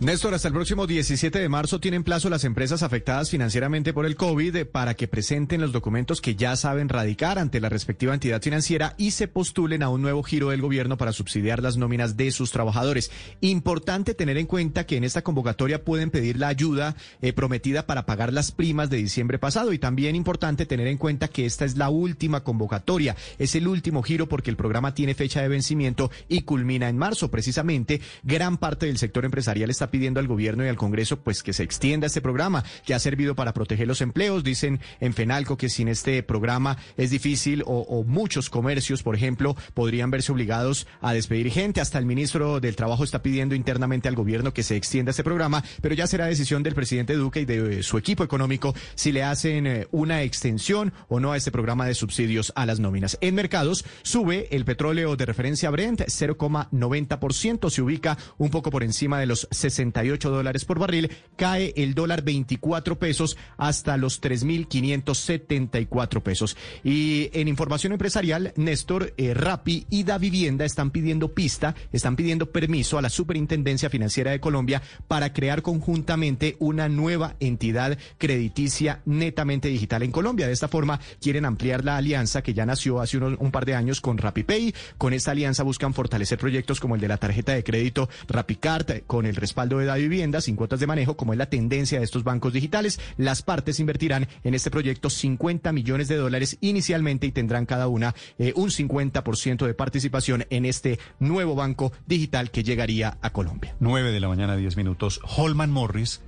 Néstor, 0.00 0.32
hasta 0.32 0.46
el 0.46 0.54
próximo 0.54 0.86
17 0.86 1.40
de 1.40 1.48
marzo 1.48 1.80
tienen 1.80 2.04
plazo 2.04 2.30
las 2.30 2.44
empresas 2.44 2.84
afectadas 2.84 3.30
financieramente 3.30 3.92
por 3.92 4.06
el 4.06 4.14
COVID 4.14 4.66
para 4.66 4.94
que 4.94 5.08
presenten 5.08 5.60
los 5.60 5.72
documentos 5.72 6.20
que 6.20 6.36
ya 6.36 6.54
saben 6.54 6.88
radicar 6.88 7.36
ante 7.36 7.60
la 7.60 7.68
respectiva 7.68 8.14
entidad 8.14 8.40
financiera 8.40 8.94
y 8.96 9.10
se 9.10 9.26
postulen 9.26 9.82
a 9.82 9.88
un 9.88 10.00
nuevo 10.00 10.22
giro 10.22 10.50
del 10.50 10.60
gobierno 10.60 10.96
para 10.96 11.12
subsidiar 11.12 11.64
las 11.64 11.78
nóminas 11.78 12.16
de 12.16 12.30
sus 12.30 12.52
trabajadores. 12.52 13.10
Importante 13.40 14.14
tener 14.14 14.38
en 14.38 14.46
cuenta 14.46 14.86
que 14.86 14.96
en 14.96 15.02
esta 15.02 15.22
convocatoria 15.22 15.82
pueden 15.82 16.12
pedir 16.12 16.38
la 16.38 16.46
ayuda 16.46 16.94
eh, 17.20 17.32
prometida 17.32 17.84
para 17.84 18.06
pagar 18.06 18.32
las 18.32 18.52
primas 18.52 18.90
de 18.90 18.98
diciembre 18.98 19.40
pasado 19.40 19.72
y 19.72 19.80
también 19.80 20.14
importante 20.14 20.64
tener 20.64 20.86
en 20.86 20.98
cuenta 20.98 21.26
que 21.26 21.44
esta 21.44 21.64
es 21.64 21.76
la 21.76 21.90
última 21.90 22.44
convocatoria, 22.44 23.16
es 23.36 23.56
el 23.56 23.66
último 23.66 24.04
giro 24.04 24.28
porque 24.28 24.50
el 24.50 24.56
programa 24.56 24.94
tiene 24.94 25.14
fecha 25.14 25.42
de 25.42 25.48
vencimiento 25.48 26.08
y 26.28 26.42
culmina 26.42 26.88
en 26.88 26.98
marzo. 26.98 27.32
Precisamente, 27.32 28.00
gran 28.22 28.58
parte 28.58 28.86
del 28.86 28.98
sector 28.98 29.24
empresarial 29.24 29.70
está 29.70 29.87
pidiendo 29.90 30.20
al 30.20 30.26
gobierno 30.26 30.64
y 30.64 30.68
al 30.68 30.76
Congreso 30.76 31.20
pues 31.20 31.42
que 31.42 31.52
se 31.52 31.62
extienda 31.62 32.06
este 32.06 32.20
programa 32.20 32.64
que 32.84 32.94
ha 32.94 32.98
servido 32.98 33.34
para 33.34 33.52
proteger 33.52 33.86
los 33.86 34.00
empleos. 34.00 34.44
Dicen 34.44 34.80
en 35.00 35.14
Fenalco 35.14 35.56
que 35.56 35.68
sin 35.68 35.88
este 35.88 36.22
programa 36.22 36.76
es 36.96 37.10
difícil 37.10 37.62
o, 37.66 38.04
muchos 38.06 38.50
comercios, 38.50 39.02
por 39.02 39.14
ejemplo, 39.14 39.56
podrían 39.74 40.10
verse 40.10 40.32
obligados 40.32 40.86
a 41.00 41.12
despedir 41.12 41.50
gente. 41.50 41.80
Hasta 41.80 41.98
el 41.98 42.06
ministro 42.06 42.60
del 42.60 42.76
Trabajo 42.76 43.04
está 43.04 43.22
pidiendo 43.22 43.54
internamente 43.54 44.08
al 44.08 44.14
gobierno 44.14 44.52
que 44.52 44.62
se 44.62 44.76
extienda 44.76 45.10
este 45.10 45.24
programa, 45.24 45.64
pero 45.80 45.94
ya 45.94 46.06
será 46.06 46.26
decisión 46.26 46.62
del 46.62 46.74
presidente 46.74 47.14
Duque 47.14 47.40
y 47.40 47.44
de 47.44 47.80
eh, 47.80 47.82
su 47.82 47.98
equipo 47.98 48.24
económico 48.24 48.74
si 48.94 49.12
le 49.12 49.22
hacen 49.22 49.66
eh, 49.66 49.88
una 49.90 50.22
extensión 50.22 50.92
o 51.08 51.20
no 51.20 51.32
a 51.32 51.36
este 51.36 51.50
programa 51.50 51.86
de 51.86 51.94
subsidios 51.94 52.52
a 52.54 52.66
las 52.66 52.80
nóminas. 52.80 53.18
En 53.20 53.34
mercados 53.34 53.84
sube 54.02 54.48
el 54.50 54.64
petróleo 54.64 55.16
de 55.16 55.26
referencia 55.26 55.70
Brent 55.70 56.00
0,90%, 56.00 57.70
se 57.70 57.82
ubica 57.82 58.18
un 58.38 58.50
poco 58.50 58.70
por 58.70 58.82
encima 58.82 59.18
de 59.20 59.26
los 59.26 59.48
68 59.78 60.30
dólares 60.30 60.64
por 60.64 60.78
barril, 60.78 61.10
cae 61.36 61.72
el 61.76 61.94
dólar 61.94 62.22
24 62.22 62.98
pesos 62.98 63.36
hasta 63.56 63.96
los 63.96 64.20
3.574 64.20 66.22
pesos. 66.22 66.56
Y 66.82 67.30
en 67.32 67.48
información 67.48 67.92
empresarial, 67.92 68.52
Néstor, 68.56 69.14
eh, 69.16 69.34
Rappi 69.34 69.86
y 69.90 70.04
Da 70.04 70.18
Vivienda 70.18 70.64
están 70.64 70.90
pidiendo 70.90 71.32
pista, 71.32 71.74
están 71.92 72.16
pidiendo 72.16 72.50
permiso 72.50 72.98
a 72.98 73.02
la 73.02 73.10
Superintendencia 73.10 73.90
Financiera 73.90 74.32
de 74.32 74.40
Colombia 74.40 74.82
para 75.06 75.32
crear 75.32 75.62
conjuntamente 75.62 76.56
una 76.58 76.88
nueva 76.88 77.36
entidad 77.40 77.98
crediticia 78.18 79.00
netamente 79.04 79.68
digital 79.68 80.02
en 80.02 80.12
Colombia. 80.12 80.46
De 80.46 80.52
esta 80.52 80.68
forma, 80.68 81.00
quieren 81.20 81.44
ampliar 81.44 81.84
la 81.84 81.96
alianza 81.96 82.42
que 82.42 82.54
ya 82.54 82.66
nació 82.66 83.00
hace 83.00 83.18
un 83.18 83.50
par 83.50 83.64
de 83.64 83.74
años 83.74 84.00
con 84.00 84.18
RappiPay. 84.18 84.74
Con 84.96 85.12
esta 85.12 85.30
alianza 85.30 85.62
buscan 85.62 85.94
fortalecer 85.94 86.38
proyectos 86.38 86.80
como 86.80 86.96
el 86.96 87.00
de 87.00 87.08
la 87.08 87.16
tarjeta 87.16 87.52
de 87.52 87.62
crédito 87.62 88.08
RappiCard, 88.28 89.02
con 89.06 89.26
el 89.26 89.36
respaldo 89.36 89.67
de 89.76 89.84
Da 89.84 89.96
Vivienda, 89.96 90.40
sin 90.40 90.56
cuotas 90.56 90.80
de 90.80 90.86
manejo, 90.86 91.18
como 91.18 91.34
es 91.34 91.38
la 91.38 91.50
tendencia 91.50 91.98
de 91.98 92.06
estos 92.06 92.24
bancos 92.24 92.54
digitales. 92.54 92.98
Las 93.18 93.42
partes 93.42 93.78
invertirán 93.80 94.26
en 94.42 94.54
este 94.54 94.70
proyecto 94.70 95.10
50 95.10 95.70
millones 95.72 96.08
de 96.08 96.16
dólares 96.16 96.56
inicialmente 96.62 97.26
y 97.26 97.32
tendrán 97.32 97.66
cada 97.66 97.88
una 97.88 98.14
eh, 98.38 98.54
un 98.56 98.70
50% 98.70 99.66
de 99.66 99.74
participación 99.74 100.46
en 100.48 100.64
este 100.64 100.98
nuevo 101.18 101.54
banco 101.54 101.92
digital 102.06 102.50
que 102.50 102.62
llegaría 102.62 103.18
a 103.20 103.30
Colombia. 103.30 103.76
9 103.80 104.12
de 104.12 104.20
la 104.20 104.28
mañana, 104.28 104.56
10 104.56 104.78
minutos. 104.78 105.20
Holman 105.36 105.70
Morris 105.70 106.22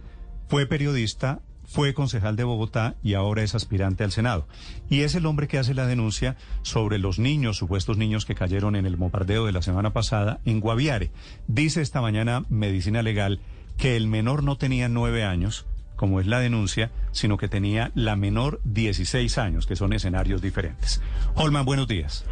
fue 0.48 0.66
periodista, 0.66 1.40
fue 1.70 1.94
concejal 1.94 2.34
de 2.34 2.42
Bogotá 2.42 2.96
y 3.00 3.14
ahora 3.14 3.44
es 3.44 3.54
aspirante 3.54 4.02
al 4.02 4.10
Senado. 4.10 4.48
Y 4.88 5.02
es 5.02 5.14
el 5.14 5.24
hombre 5.24 5.46
que 5.46 5.56
hace 5.56 5.72
la 5.72 5.86
denuncia 5.86 6.36
sobre 6.62 6.98
los 6.98 7.20
niños, 7.20 7.58
supuestos 7.58 7.96
niños 7.96 8.26
que 8.26 8.34
cayeron 8.34 8.74
en 8.74 8.86
el 8.86 8.96
bombardeo 8.96 9.46
de 9.46 9.52
la 9.52 9.62
semana 9.62 9.92
pasada 9.92 10.40
en 10.44 10.58
Guaviare. 10.58 11.12
Dice 11.46 11.80
esta 11.80 12.00
mañana 12.00 12.44
Medicina 12.48 13.02
Legal 13.02 13.38
que 13.76 13.96
el 13.96 14.08
menor 14.08 14.42
no 14.42 14.56
tenía 14.58 14.88
nueve 14.88 15.22
años, 15.22 15.64
como 15.94 16.18
es 16.18 16.26
la 16.26 16.40
denuncia, 16.40 16.90
sino 17.12 17.38
que 17.38 17.46
tenía 17.46 17.92
la 17.94 18.16
menor 18.16 18.60
16 18.64 19.38
años, 19.38 19.66
que 19.66 19.76
son 19.76 19.92
escenarios 19.92 20.42
diferentes. 20.42 21.00
Holman, 21.36 21.64
buenos 21.64 21.86
días. 21.86 22.24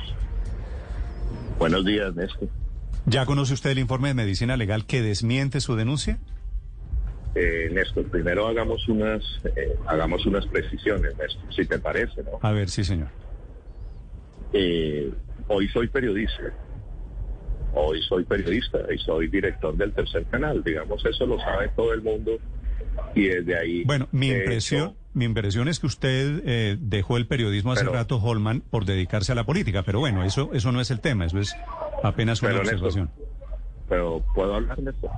Buenos 1.60 1.84
días, 1.84 2.12
Néstor. 2.16 2.48
¿Ya 3.06 3.24
conoce 3.24 3.54
usted 3.54 3.70
el 3.70 3.78
informe 3.78 4.08
de 4.08 4.14
medicina 4.14 4.56
legal 4.56 4.84
que 4.84 5.00
desmiente 5.00 5.60
su 5.60 5.76
denuncia? 5.76 6.18
Eh, 7.34 7.68
Néstor, 7.72 8.04
primero 8.06 8.46
hagamos 8.48 8.88
unas, 8.88 9.22
eh, 9.56 9.74
hagamos 9.86 10.24
unas 10.26 10.46
precisiones, 10.46 11.16
Néstor, 11.16 11.54
si 11.54 11.64
te 11.66 11.78
parece, 11.78 12.22
¿no? 12.24 12.38
A 12.42 12.52
ver, 12.52 12.68
sí, 12.68 12.82
señor. 12.84 13.08
Eh, 14.52 15.10
hoy 15.48 15.68
soy 15.68 15.88
periodista. 15.88 16.42
Hoy 17.74 18.00
soy 18.02 18.24
periodista 18.24 18.78
y 18.92 18.98
soy 18.98 19.28
director 19.28 19.76
del 19.76 19.92
tercer 19.92 20.24
canal. 20.24 20.64
Digamos, 20.64 21.04
eso 21.04 21.26
lo 21.26 21.38
sabe 21.38 21.68
todo 21.76 21.92
el 21.92 22.02
mundo. 22.02 22.32
Y 23.14 23.24
desde 23.26 23.56
ahí. 23.56 23.84
Bueno, 23.84 24.08
mi 24.10 24.30
de 24.30 24.38
impresión, 24.38 24.80
hecho, 24.88 24.96
mi 25.12 25.24
impresión 25.26 25.68
es 25.68 25.78
que 25.78 25.86
usted 25.86 26.42
eh, 26.46 26.76
dejó 26.80 27.16
el 27.18 27.26
periodismo 27.26 27.72
hace 27.72 27.82
Pero- 27.84 27.92
rato, 27.92 28.16
Holman, 28.16 28.62
por 28.62 28.84
dedicarse 28.86 29.32
a 29.32 29.34
la 29.34 29.44
política. 29.44 29.82
Pero 29.84 30.00
bueno, 30.00 30.24
eso, 30.24 30.50
eso 30.54 30.72
no 30.72 30.80
es 30.80 30.90
el 30.90 31.00
tema, 31.00 31.26
eso 31.26 31.38
es 31.38 31.54
apenas 32.02 32.42
una 32.42 32.52
Néstor, 32.52 32.72
observación. 32.74 33.10
pero 33.88 34.24
¿puedo 34.34 34.54
hablar, 34.54 34.78
Néstor? 34.80 35.10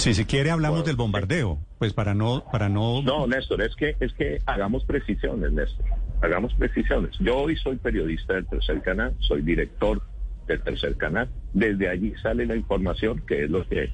Si 0.00 0.14
si 0.14 0.24
quiere 0.24 0.50
hablamos 0.50 0.86
del 0.86 0.96
bombardeo, 0.96 1.58
pues 1.78 1.92
para 1.92 2.14
no, 2.14 2.42
para 2.50 2.70
no. 2.70 3.02
No, 3.02 3.26
Néstor, 3.26 3.60
es 3.60 3.76
que, 3.76 3.96
es 4.00 4.14
que 4.14 4.38
hagamos 4.46 4.82
precisiones, 4.84 5.52
Néstor. 5.52 5.84
Hagamos 6.22 6.54
precisiones. 6.54 7.10
Yo 7.18 7.36
hoy 7.36 7.54
soy 7.56 7.76
periodista 7.76 8.32
del 8.32 8.46
tercer 8.46 8.80
canal, 8.80 9.14
soy 9.18 9.42
director 9.42 10.00
del 10.46 10.62
tercer 10.62 10.96
canal. 10.96 11.28
Desde 11.52 11.90
allí 11.90 12.14
sale 12.22 12.46
la 12.46 12.56
información, 12.56 13.22
que 13.26 13.44
es 13.44 13.50
lo 13.50 13.68
que 13.68 13.90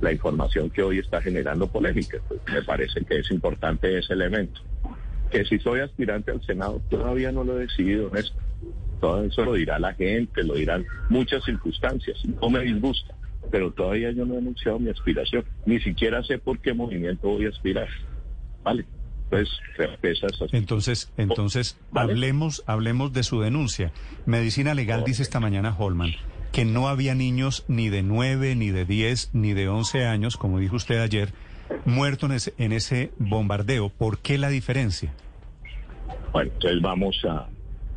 la 0.00 0.10
información 0.10 0.70
que 0.70 0.82
hoy 0.82 0.98
está 0.98 1.22
generando 1.22 1.68
polémica. 1.68 2.18
Pues 2.26 2.40
me 2.52 2.62
parece 2.62 3.04
que 3.04 3.20
es 3.20 3.30
importante 3.30 3.96
ese 3.96 4.12
elemento. 4.12 4.60
Que 5.30 5.44
si 5.44 5.60
soy 5.60 5.80
aspirante 5.80 6.32
al 6.32 6.42
Senado, 6.42 6.82
todavía 6.90 7.30
no 7.30 7.44
lo 7.44 7.58
he 7.58 7.66
decidido, 7.66 8.10
Néstor. 8.10 8.42
Todo 9.00 9.24
eso 9.24 9.44
lo 9.44 9.52
dirá 9.52 9.78
la 9.78 9.94
gente, 9.94 10.42
lo 10.42 10.54
dirán 10.54 10.84
muchas 11.10 11.44
circunstancias. 11.44 12.18
No 12.40 12.50
me 12.50 12.60
disgusta, 12.60 13.14
pero 13.54 13.70
todavía 13.70 14.10
yo 14.10 14.26
no 14.26 14.34
he 14.34 14.38
anunciado 14.38 14.80
mi 14.80 14.90
aspiración. 14.90 15.44
Ni 15.64 15.78
siquiera 15.78 16.24
sé 16.24 16.38
por 16.38 16.58
qué 16.58 16.74
movimiento 16.74 17.28
voy 17.28 17.46
a 17.46 17.50
aspirar. 17.50 17.86
Vale. 18.64 18.84
Entonces, 19.30 20.50
Entonces, 20.50 21.12
entonces 21.16 21.78
¿Vale? 21.92 22.10
hablemos, 22.10 22.64
hablemos 22.66 23.12
de 23.12 23.22
su 23.22 23.40
denuncia. 23.42 23.92
Medicina 24.26 24.74
Legal 24.74 25.04
dice 25.04 25.22
esta 25.22 25.38
mañana 25.38 25.72
Holman 25.78 26.10
que 26.50 26.64
no 26.64 26.88
había 26.88 27.14
niños 27.14 27.64
ni 27.68 27.90
de 27.90 28.02
9, 28.02 28.56
ni 28.56 28.70
de 28.70 28.84
10, 28.84 29.30
ni 29.34 29.52
de 29.52 29.68
11 29.68 30.04
años, 30.04 30.36
como 30.36 30.58
dijo 30.58 30.74
usted 30.74 31.00
ayer, 31.00 31.28
muertos 31.84 32.30
en 32.30 32.34
ese, 32.34 32.54
en 32.58 32.72
ese 32.72 33.12
bombardeo. 33.18 33.88
¿Por 33.88 34.18
qué 34.18 34.36
la 34.36 34.48
diferencia? 34.48 35.14
Bueno, 36.32 36.50
entonces 36.54 36.82
vamos 36.82 37.24
a... 37.24 37.46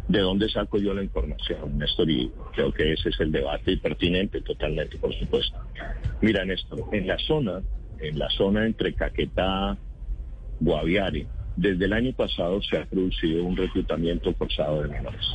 ¿De 0.08 0.20
dónde 0.20 0.50
saco 0.50 0.78
yo 0.78 0.94
la 0.94 1.04
información, 1.04 1.78
Néstor? 1.78 2.10
Y 2.10 2.32
creo 2.54 2.72
que 2.72 2.94
ese 2.94 3.10
es 3.10 3.20
el 3.20 3.32
debate 3.32 3.74
y 3.74 3.78
pertinente 3.78 4.42
totalmente, 4.42 4.98
por 4.98 5.14
supuesto. 5.14 5.58
Mira, 6.22 6.46
Néstor, 6.46 6.86
en 6.94 7.08
la 7.08 7.18
zona, 7.20 7.62
en 8.00 8.18
la 8.18 8.30
zona 8.30 8.66
entre 8.66 8.94
Caquetá, 8.94 9.78
Guaviare, 10.62 11.28
desde 11.58 11.86
el 11.86 11.94
año 11.94 12.14
pasado 12.14 12.62
se 12.62 12.78
ha 12.78 12.86
producido 12.86 13.44
un 13.44 13.58
reclutamiento 13.58 14.34
forzado 14.34 14.84
de 14.84 14.90
menores. 14.90 15.26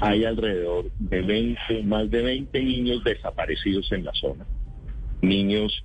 Hay 0.00 0.24
alrededor 0.24 0.90
de 0.98 1.20
20, 1.20 1.82
más 1.84 2.10
de 2.10 2.22
20 2.22 2.62
niños 2.62 3.04
desaparecidos 3.04 3.92
en 3.92 4.04
la 4.04 4.12
zona. 4.14 4.46
Niños 5.20 5.84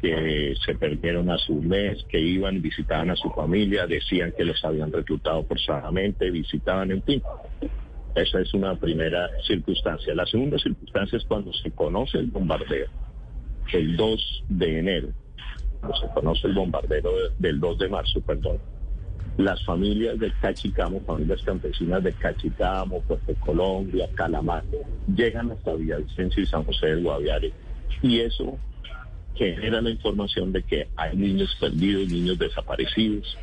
que 0.00 0.54
se 0.64 0.74
perdieron 0.74 1.30
a 1.30 1.38
su 1.38 1.54
mes, 1.54 2.04
que 2.08 2.18
iban, 2.20 2.62
visitaban 2.62 3.10
a 3.10 3.16
su 3.16 3.28
familia, 3.30 3.86
decían 3.86 4.32
que 4.36 4.44
los 4.44 4.64
habían 4.64 4.90
reclutado 4.92 5.44
forzadamente, 5.44 6.30
visitaban, 6.30 6.90
en 6.90 7.02
fin. 7.02 7.22
Esa 8.14 8.40
es 8.40 8.52
una 8.54 8.74
primera 8.76 9.28
circunstancia. 9.46 10.14
La 10.14 10.26
segunda 10.26 10.58
circunstancia 10.58 11.18
es 11.18 11.24
cuando 11.24 11.52
se 11.52 11.70
conoce 11.70 12.18
el 12.18 12.26
bombardeo, 12.26 12.86
el 13.72 13.96
2 13.96 14.44
de 14.48 14.78
enero, 14.78 15.08
cuando 15.80 15.98
se 15.98 16.08
conoce 16.14 16.46
el 16.48 16.54
bombardeo 16.54 17.02
de- 17.02 17.30
del 17.38 17.60
2 17.60 17.78
de 17.78 17.88
marzo, 17.88 18.20
perdón. 18.22 18.58
Las 19.36 19.64
familias 19.64 20.18
de 20.18 20.32
Cachicamo, 20.40 21.00
familias 21.02 21.40
campesinas 21.42 22.02
de 22.02 22.12
Cachicamo, 22.12 23.00
Puerto 23.02 23.34
Colombia, 23.40 24.08
Calamar, 24.14 24.64
llegan 25.14 25.50
hasta 25.52 25.74
Villavicencio 25.74 26.42
y 26.42 26.46
San 26.46 26.64
José 26.64 26.86
del 26.86 27.02
Guaviare. 27.04 27.52
Y 28.02 28.20
eso 28.20 28.58
genera 29.40 29.80
la 29.80 29.88
información 29.88 30.52
de 30.52 30.62
que 30.62 30.88
hay 30.96 31.16
niños 31.16 31.56
perdidos, 31.58 32.08
niños 32.08 32.38
desaparecidos 32.38 33.38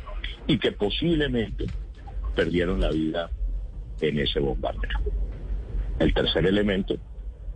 y 0.46 0.56
que 0.56 0.70
posiblemente 0.70 1.66
perdieron 2.36 2.80
la 2.80 2.90
vida 2.90 3.30
en 4.00 4.20
ese 4.20 4.38
bombardeo. 4.38 5.00
El 5.98 6.14
tercer 6.14 6.46
elemento 6.46 6.94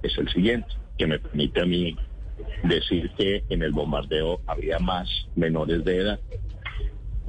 es 0.02 0.18
el 0.18 0.28
siguiente, 0.30 0.68
que 0.98 1.06
me 1.06 1.20
permite 1.20 1.60
a 1.60 1.66
mí 1.66 1.96
decir 2.64 3.12
que 3.16 3.44
en 3.48 3.62
el 3.62 3.70
bombardeo 3.70 4.40
había 4.48 4.80
más 4.80 5.08
menores 5.36 5.84
de 5.84 5.98
edad. 5.98 6.20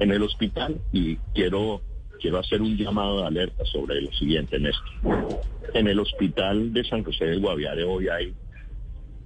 En 0.00 0.10
el 0.10 0.20
hospital, 0.20 0.80
y 0.92 1.14
quiero, 1.32 1.80
quiero 2.20 2.40
hacer 2.40 2.60
un 2.60 2.76
llamado 2.76 3.20
de 3.20 3.26
alerta 3.28 3.64
sobre 3.66 4.00
lo 4.00 4.12
siguiente, 4.14 4.58
Néstor. 4.58 5.40
En 5.74 5.86
el 5.86 6.00
hospital 6.00 6.72
de 6.72 6.82
San 6.82 7.04
José 7.04 7.26
del 7.26 7.40
Guaviare 7.40 7.84
hoy 7.84 8.08
hay 8.08 8.34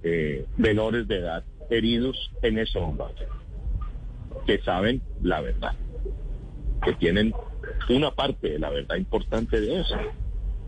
eh, 0.03 0.45
menores 0.55 1.07
de 1.07 1.17
edad 1.17 1.43
heridos 1.69 2.31
en 2.41 2.59
ese 2.59 2.79
bombardeo, 2.79 3.29
que 4.45 4.59
saben 4.59 5.01
la 5.21 5.41
verdad, 5.41 5.75
que 6.83 6.93
tienen 6.93 7.33
una 7.89 8.11
parte 8.11 8.49
de 8.51 8.59
la 8.59 8.69
verdad 8.69 8.95
importante 8.95 9.59
de 9.59 9.81
eso, 9.81 9.97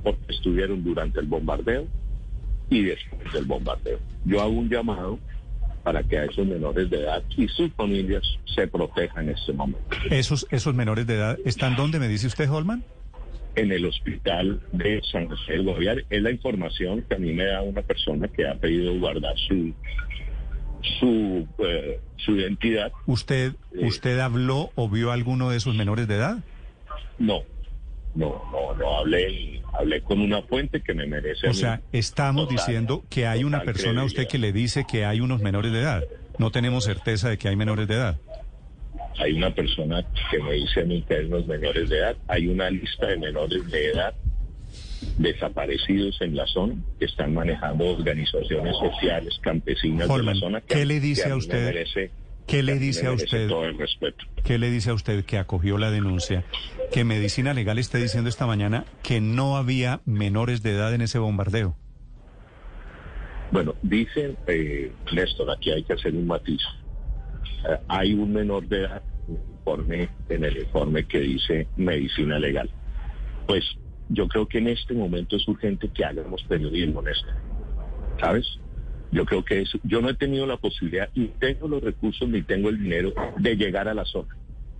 porque 0.03 0.21
estuvieron 0.29 0.83
durante 0.83 1.19
el 1.19 1.27
bombardeo 1.27 1.87
y 2.69 2.83
después 2.83 3.33
del 3.33 3.45
bombardeo. 3.45 3.99
Yo 4.25 4.41
hago 4.41 4.51
un 4.51 4.69
llamado 4.69 5.19
para 5.83 6.03
que 6.03 6.17
a 6.17 6.25
esos 6.25 6.45
menores 6.45 6.89
de 6.89 6.99
edad 6.99 7.23
y 7.35 7.47
sus 7.47 7.71
familias 7.73 8.23
se 8.55 8.67
protejan 8.67 9.29
en 9.29 9.35
este 9.35 9.53
momento. 9.53 9.95
¿Esos, 10.09 10.47
esos 10.51 10.75
menores 10.75 11.07
de 11.07 11.15
edad 11.15 11.37
están 11.43 11.75
dónde, 11.75 11.99
me 11.99 12.07
dice 12.07 12.27
usted, 12.27 12.49
Holman? 12.49 12.83
en 13.55 13.71
el 13.71 13.85
hospital 13.85 14.61
de 14.71 15.01
San 15.11 15.27
José 15.27 15.53
del 15.53 15.63
Guaviare. 15.63 16.05
Es 16.09 16.21
la 16.21 16.31
información 16.31 17.03
que 17.03 17.15
a 17.15 17.17
mí 17.17 17.33
me 17.33 17.45
da 17.45 17.61
una 17.61 17.81
persona 17.81 18.27
que 18.27 18.47
ha 18.47 18.55
pedido 18.55 18.97
guardar 18.99 19.37
su 19.37 19.73
su, 20.99 21.47
eh, 21.59 21.99
su 22.17 22.35
identidad. 22.35 22.91
¿Usted, 23.05 23.53
¿Usted 23.73 24.19
habló 24.19 24.71
o 24.75 24.89
vio 24.89 25.11
a 25.11 25.13
alguno 25.13 25.49
de 25.49 25.57
esos 25.57 25.75
menores 25.75 26.07
de 26.07 26.15
edad? 26.15 26.37
No, 27.19 27.41
no, 28.15 28.41
no, 28.51 28.75
no 28.77 28.97
hablé, 28.99 29.61
hablé 29.73 30.01
con 30.01 30.19
una 30.21 30.41
fuente 30.43 30.81
que 30.81 30.93
me 30.93 31.05
merece. 31.07 31.47
O 31.47 31.53
sea, 31.53 31.81
estamos 31.91 32.47
total- 32.49 32.57
diciendo 32.57 33.03
que 33.09 33.27
hay 33.27 33.43
una 33.43 33.61
persona 33.61 34.01
a 34.01 34.05
usted 34.05 34.27
que 34.27 34.37
le 34.37 34.51
dice 34.51 34.85
que 34.89 35.05
hay 35.05 35.21
unos 35.21 35.41
menores 35.41 35.71
de 35.71 35.79
edad. 35.79 36.03
No 36.37 36.51
tenemos 36.51 36.85
certeza 36.85 37.29
de 37.29 37.37
que 37.37 37.47
hay 37.49 37.55
menores 37.55 37.87
de 37.87 37.95
edad. 37.95 38.19
Hay 39.19 39.33
una 39.33 39.53
persona 39.53 40.03
que 40.31 40.39
me 40.41 40.53
dice 40.53 40.81
a 40.81 40.85
mí 40.85 41.03
que 41.07 41.15
hay 41.15 41.25
unos 41.25 41.45
menores 41.45 41.89
de 41.89 41.97
edad. 41.97 42.15
Hay 42.27 42.47
una 42.47 42.69
lista 42.69 43.07
de 43.07 43.17
menores 43.17 43.69
de 43.69 43.91
edad 43.91 44.13
desaparecidos 45.17 46.19
en 46.21 46.35
la 46.35 46.45
zona 46.47 46.75
que 46.99 47.05
están 47.05 47.33
manejando 47.33 47.85
organizaciones 47.89 48.75
sociales 48.77 49.37
campesinas 49.41 50.07
de 50.07 50.13
Holman, 50.13 50.35
la 50.35 50.39
zona. 50.39 50.61
que 50.61 50.75
¿qué 50.75 50.85
le 50.85 50.95
que 50.95 50.99
dice 51.01 51.29
a 51.29 51.35
usted? 51.35 51.65
merece- 51.73 52.11
¿Qué 52.47 52.63
le 52.63 52.79
dice 52.79 53.05
a 53.07 53.11
usted? 53.13 53.47
Todo 53.47 53.65
el 53.65 53.77
respeto. 53.77 54.25
¿Qué 54.43 54.57
le 54.57 54.69
dice 54.71 54.89
a 54.89 54.93
usted 54.93 55.23
que 55.23 55.37
acogió 55.37 55.77
la 55.77 55.89
denuncia? 55.91 56.43
Que 56.91 57.03
Medicina 57.05 57.53
Legal 57.53 57.77
esté 57.77 57.99
diciendo 57.99 58.29
esta 58.29 58.45
mañana 58.45 58.83
que 59.03 59.21
no 59.21 59.55
había 59.57 60.01
menores 60.05 60.61
de 60.63 60.71
edad 60.71 60.93
en 60.93 61.01
ese 61.01 61.17
bombardeo. 61.19 61.77
Bueno, 63.51 63.75
dicen, 63.83 64.37
eh, 64.47 64.91
Néstor, 65.13 65.51
aquí 65.51 65.71
hay 65.71 65.83
que 65.83 65.93
hacer 65.93 66.13
un 66.13 66.25
matiz. 66.27 66.61
Eh, 67.69 67.77
hay 67.87 68.13
un 68.13 68.33
menor 68.33 68.67
de 68.67 68.85
edad 68.85 69.03
en 70.29 70.43
el 70.43 70.57
informe 70.57 71.05
que 71.05 71.19
dice 71.19 71.67
medicina 71.77 72.39
legal. 72.39 72.69
Pues 73.47 73.63
yo 74.13 74.27
creo 74.27 74.47
que 74.47 74.57
en 74.59 74.67
este 74.67 74.93
momento 74.93 75.35
es 75.35 75.47
urgente 75.47 75.89
que 75.89 76.05
hagamos 76.05 76.43
periodismo, 76.43 77.01
Néstor. 77.01 77.33
¿Sabes? 78.19 78.59
Yo 79.11 79.25
creo 79.25 79.43
que 79.43 79.61
es, 79.61 79.71
yo 79.83 80.01
no 80.01 80.09
he 80.09 80.13
tenido 80.13 80.45
la 80.45 80.57
posibilidad, 80.57 81.09
ni 81.15 81.27
tengo 81.27 81.67
los 81.67 81.81
recursos, 81.83 82.27
ni 82.29 82.41
tengo 82.43 82.69
el 82.69 82.81
dinero 82.81 83.13
de 83.37 83.55
llegar 83.55 83.87
a 83.87 83.93
la 83.93 84.05
zona, 84.05 84.29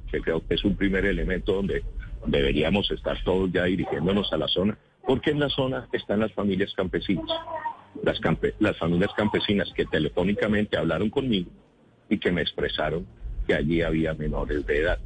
que 0.10 0.22
creo 0.22 0.46
que 0.46 0.56
es 0.56 0.64
un 0.64 0.76
primer 0.76 1.06
elemento 1.06 1.54
donde 1.54 1.84
deberíamos 2.26 2.90
estar 2.92 3.22
todos 3.24 3.52
ya 3.52 3.66
dirigiéndonos 3.66 4.32
a 4.32 4.38
la 4.38 4.48
zona, 4.48 4.78
porque 5.06 5.32
en 5.32 5.40
la 5.40 5.50
zona 5.50 5.88
están 5.92 6.20
las 6.20 6.32
familias 6.34 6.74
campesinas 6.76 7.26
las, 8.04 8.20
campe- 8.22 8.54
las 8.60 8.78
familias 8.78 9.12
campesinas 9.18 9.72
que 9.76 9.86
telefónicamente 9.86 10.78
hablaron 10.78 11.10
conmigo 11.10 11.52
y 12.10 12.18
que 12.18 12.32
me 12.32 12.42
expresaron 12.42 13.06
que 13.48 13.54
allí 13.54 13.82
había 13.82 14.14
menores 14.14 14.66
de 14.66 14.80
edad. 14.80 15.00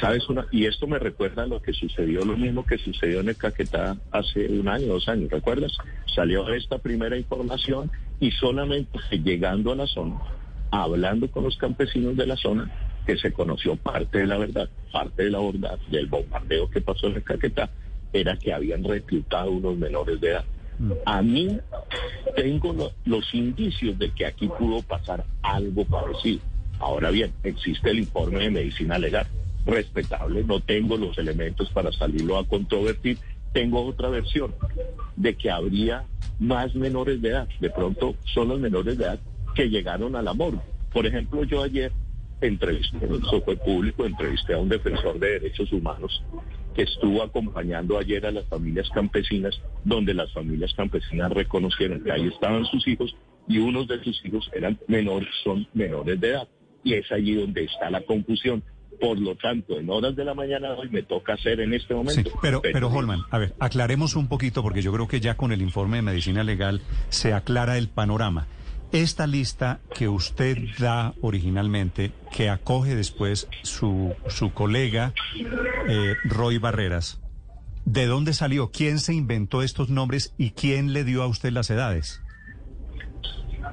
¿Sabes 0.00 0.28
una? 0.28 0.46
Y 0.52 0.66
esto 0.66 0.86
me 0.86 0.98
recuerda 0.98 1.42
a 1.42 1.46
lo 1.46 1.60
que 1.60 1.72
sucedió, 1.72 2.24
lo 2.24 2.36
mismo 2.36 2.64
que 2.64 2.78
sucedió 2.78 3.20
en 3.20 3.28
el 3.30 3.36
Caquetá 3.36 3.96
hace 4.12 4.46
un 4.46 4.68
año, 4.68 4.86
dos 4.86 5.08
años, 5.08 5.30
¿recuerdas? 5.30 5.72
Salió 6.14 6.48
esta 6.52 6.78
primera 6.78 7.16
información 7.16 7.90
y 8.20 8.30
solamente 8.30 8.98
llegando 9.10 9.72
a 9.72 9.76
la 9.76 9.86
zona, 9.88 10.20
hablando 10.70 11.28
con 11.30 11.44
los 11.44 11.56
campesinos 11.56 12.16
de 12.16 12.26
la 12.26 12.36
zona, 12.36 12.70
que 13.06 13.16
se 13.16 13.32
conoció 13.32 13.74
parte 13.74 14.18
de 14.18 14.26
la 14.28 14.38
verdad, 14.38 14.70
parte 14.92 15.24
de 15.24 15.30
la 15.30 15.40
verdad 15.40 15.78
del 15.90 16.06
bombardeo 16.06 16.70
que 16.70 16.80
pasó 16.80 17.08
en 17.08 17.16
el 17.16 17.24
Caquetá, 17.24 17.68
era 18.12 18.36
que 18.36 18.52
habían 18.52 18.84
reclutado 18.84 19.50
unos 19.50 19.76
menores 19.76 20.20
de 20.20 20.30
edad. 20.30 20.44
A 21.04 21.22
mí 21.22 21.58
tengo 22.36 22.72
lo- 22.72 22.92
los 23.04 23.34
indicios 23.34 23.98
de 23.98 24.10
que 24.10 24.26
aquí 24.26 24.48
pudo 24.48 24.82
pasar 24.82 25.24
algo 25.42 25.84
parecido. 25.84 26.40
Ahora 26.82 27.12
bien, 27.12 27.32
existe 27.44 27.90
el 27.90 28.00
informe 28.00 28.40
de 28.40 28.50
medicina 28.50 28.98
legal, 28.98 29.24
respetable, 29.64 30.42
no 30.42 30.58
tengo 30.58 30.96
los 30.96 31.16
elementos 31.16 31.70
para 31.70 31.92
salirlo 31.92 32.36
a 32.36 32.44
controvertir. 32.44 33.18
Tengo 33.52 33.84
otra 33.84 34.08
versión 34.08 34.52
de 35.14 35.36
que 35.36 35.48
habría 35.48 36.04
más 36.40 36.74
menores 36.74 37.22
de 37.22 37.28
edad. 37.28 37.48
De 37.60 37.70
pronto 37.70 38.16
son 38.34 38.48
los 38.48 38.58
menores 38.58 38.98
de 38.98 39.04
edad 39.04 39.20
que 39.54 39.70
llegaron 39.70 40.16
a 40.16 40.22
la 40.22 40.34
morgue. 40.34 40.58
Por 40.92 41.06
ejemplo, 41.06 41.44
yo 41.44 41.62
ayer 41.62 41.92
entrevisté, 42.40 42.96
eso 43.06 43.40
fue 43.42 43.56
público, 43.56 44.04
entrevisté 44.04 44.54
a 44.54 44.58
un 44.58 44.68
defensor 44.68 45.20
de 45.20 45.38
derechos 45.38 45.72
humanos 45.72 46.24
que 46.74 46.82
estuvo 46.82 47.22
acompañando 47.22 47.96
ayer 47.96 48.26
a 48.26 48.32
las 48.32 48.46
familias 48.46 48.90
campesinas, 48.90 49.54
donde 49.84 50.14
las 50.14 50.32
familias 50.32 50.74
campesinas 50.74 51.30
reconocieron 51.30 52.02
que 52.02 52.10
ahí 52.10 52.26
estaban 52.26 52.64
sus 52.64 52.88
hijos 52.88 53.14
y 53.46 53.58
unos 53.58 53.86
de 53.86 54.02
sus 54.02 54.24
hijos 54.24 54.50
eran 54.52 54.76
menores, 54.88 55.28
son 55.44 55.68
menores 55.74 56.20
de 56.20 56.28
edad. 56.30 56.48
Y 56.84 56.94
es 56.94 57.10
allí 57.12 57.34
donde 57.34 57.64
está 57.64 57.90
la 57.90 58.00
confusión. 58.02 58.62
Por 59.00 59.18
lo 59.18 59.34
tanto, 59.36 59.78
en 59.80 59.90
horas 59.90 60.14
de 60.14 60.24
la 60.24 60.34
mañana 60.34 60.70
de 60.72 60.74
hoy 60.80 60.88
me 60.90 61.02
toca 61.02 61.32
hacer 61.34 61.58
en 61.60 61.74
este 61.74 61.88
Sí, 61.88 61.94
momento. 61.94 62.30
pero, 62.40 62.62
pero 62.62 62.88
Holman, 62.88 63.20
a 63.30 63.38
ver, 63.38 63.54
aclaremos 63.58 64.14
un 64.14 64.28
poquito 64.28 64.62
porque 64.62 64.80
yo 64.82 64.92
creo 64.92 65.08
que 65.08 65.18
ya 65.20 65.36
con 65.36 65.50
el 65.50 65.60
informe 65.60 65.96
de 65.96 66.02
medicina 66.02 66.44
legal 66.44 66.82
se 67.08 67.32
aclara 67.32 67.78
el 67.78 67.88
panorama. 67.88 68.46
Esta 68.92 69.26
lista 69.26 69.80
que 69.94 70.06
usted 70.08 70.56
da 70.78 71.14
originalmente, 71.22 72.12
que 72.30 72.48
acoge 72.50 72.94
después 72.94 73.48
su, 73.62 74.14
su 74.28 74.52
colega 74.52 75.14
eh, 75.88 76.14
Roy 76.24 76.58
Barreras, 76.58 77.20
¿de 77.86 78.06
dónde 78.06 78.34
salió? 78.34 78.70
¿Quién 78.70 78.98
se 79.00 79.14
inventó 79.14 79.62
estos 79.62 79.88
nombres 79.88 80.34
y 80.38 80.50
quién 80.50 80.92
le 80.92 81.02
dio 81.04 81.22
a 81.22 81.26
usted 81.26 81.50
las 81.52 81.70
edades? 81.70 82.22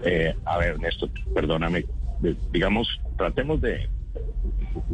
Eh, 0.06 0.34
a 0.46 0.58
ver, 0.58 0.80
Néstor, 0.80 1.10
perdóname. 1.36 1.86
De- 2.22 2.36
Digamos, 2.52 2.88
tratemos 3.18 3.62
de... 3.62 3.88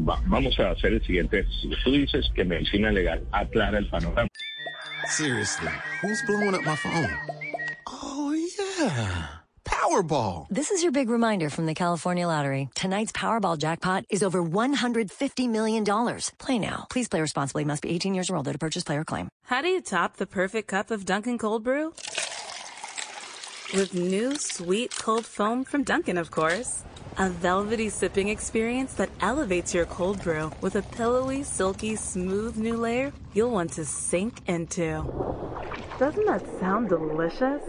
va- 0.07 0.21
vamos 0.27 0.57
a 0.59 0.71
hacer 0.71 0.93
el 0.93 1.01
siguiente 1.05 1.39
ejercicio. 1.39 1.77
Tú 1.83 1.91
dices 1.91 2.29
que 2.35 2.43
medicina 2.45 2.91
legal 2.91 3.25
aclara 3.31 3.77
el 3.77 3.89
panorama. 3.89 4.29
Seriously, 5.07 5.69
who's 6.01 6.21
blowing 6.27 6.55
up 6.55 6.63
my 6.65 6.75
phone? 6.75 7.09
Oh, 7.87 8.33
yeah. 8.33 9.27
Powerball. 9.63 10.47
This 10.49 10.71
is 10.71 10.81
your 10.83 10.91
big 10.91 11.09
reminder 11.09 11.49
from 11.49 11.65
the 11.67 11.73
California 11.75 12.27
Lottery. 12.27 12.69
Tonight's 12.75 13.11
Powerball 13.11 13.57
jackpot 13.57 14.05
is 14.09 14.23
over 14.23 14.41
$150 14.41 15.49
million. 15.49 15.83
Play 16.39 16.59
now. 16.59 16.87
Please 16.89 17.07
play 17.07 17.21
responsibly. 17.21 17.65
Must 17.65 17.81
be 17.83 17.89
18 17.91 18.13
years 18.15 18.29
or 18.29 18.35
older 18.37 18.51
to 18.53 18.57
purchase 18.57 18.83
player 18.83 19.03
claim. 19.03 19.27
How 19.45 19.61
do 19.61 19.67
you 19.67 19.81
top 19.81 20.17
the 20.17 20.25
perfect 20.27 20.67
cup 20.69 20.89
of 20.91 21.05
Dunkin' 21.05 21.37
Cold 21.37 21.63
Brew? 21.63 21.93
With 23.73 23.93
new 23.93 24.35
sweet 24.37 24.95
cold 24.97 25.25
foam 25.25 25.63
from 25.65 25.83
Dunkin', 25.83 26.17
of 26.17 26.31
course. 26.31 26.83
A 27.17 27.29
velvety 27.29 27.87
sipping 27.87 28.27
experience 28.27 28.93
that 28.95 29.09
elevates 29.21 29.73
your 29.73 29.85
cold 29.85 30.21
brew 30.21 30.51
with 30.59 30.75
a 30.75 30.81
pillowy, 30.81 31.43
silky, 31.43 31.95
smooth 31.95 32.57
new 32.57 32.75
layer 32.75 33.13
you'll 33.33 33.51
want 33.51 33.71
to 33.73 33.85
sink 33.85 34.41
into. 34.47 35.01
Doesn't 35.97 36.25
that 36.25 36.45
sound 36.59 36.89
delicious? 36.89 37.61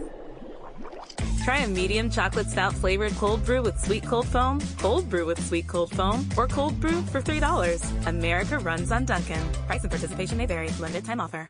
Try 1.45 1.59
a 1.59 1.67
medium 1.69 2.09
chocolate 2.09 2.49
stout 2.49 2.73
flavored 2.73 3.13
cold 3.13 3.45
brew 3.45 3.61
with 3.61 3.79
sweet 3.79 4.05
cold 4.05 4.27
foam, 4.27 4.59
cold 4.79 5.09
brew 5.09 5.25
with 5.25 5.41
sweet 5.47 5.65
cold 5.65 5.91
foam, 5.91 6.27
or 6.35 6.47
cold 6.47 6.77
brew 6.81 7.01
for 7.03 7.21
$3. 7.21 8.05
America 8.05 8.59
runs 8.59 8.91
on 8.91 9.05
Dunkin'. 9.05 9.49
Price 9.65 9.83
and 9.83 9.91
participation 9.91 10.37
may 10.37 10.45
vary. 10.45 10.67
Limited 10.77 11.05
time 11.05 11.21
offer. 11.21 11.49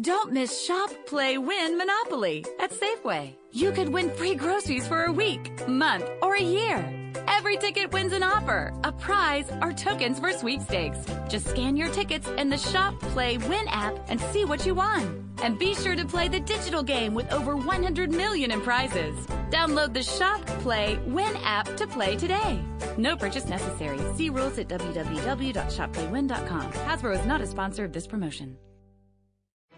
Don't 0.00 0.30
miss 0.30 0.64
Shop, 0.64 0.90
Play, 1.06 1.38
Win 1.38 1.78
Monopoly 1.78 2.44
at 2.60 2.70
Safeway. 2.70 3.34
You 3.52 3.72
could 3.72 3.88
win 3.88 4.10
free 4.10 4.34
groceries 4.34 4.86
for 4.86 5.04
a 5.04 5.12
week, 5.12 5.66
month, 5.66 6.04
or 6.20 6.34
a 6.34 6.42
year. 6.42 6.92
Every 7.26 7.56
ticket 7.56 7.92
wins 7.92 8.12
an 8.12 8.22
offer, 8.22 8.74
a 8.84 8.92
prize, 8.92 9.50
or 9.62 9.72
tokens 9.72 10.20
for 10.20 10.32
sweepstakes. 10.32 10.98
Just 11.28 11.48
scan 11.48 11.76
your 11.76 11.88
tickets 11.88 12.28
in 12.28 12.50
the 12.50 12.58
Shop, 12.58 13.00
Play, 13.00 13.38
Win 13.38 13.66
app 13.68 13.98
and 14.08 14.20
see 14.32 14.44
what 14.44 14.66
you 14.66 14.74
won. 14.74 15.22
And 15.42 15.58
be 15.58 15.74
sure 15.74 15.96
to 15.96 16.04
play 16.04 16.28
the 16.28 16.40
digital 16.40 16.82
game 16.82 17.14
with 17.14 17.32
over 17.32 17.56
100 17.56 18.10
million 18.10 18.50
in 18.50 18.60
prizes. 18.60 19.16
Download 19.50 19.94
the 19.94 20.02
Shop, 20.02 20.44
Play, 20.60 20.98
Win 21.06 21.34
app 21.42 21.74
to 21.76 21.86
play 21.86 22.16
today. 22.16 22.60
No 22.98 23.16
purchase 23.16 23.46
necessary. 23.46 24.00
See 24.16 24.28
rules 24.28 24.58
at 24.58 24.68
www.shopplaywin.com. 24.68 26.72
Hasbro 26.72 27.18
is 27.18 27.24
not 27.24 27.40
a 27.40 27.46
sponsor 27.46 27.84
of 27.84 27.94
this 27.94 28.06
promotion. 28.06 28.58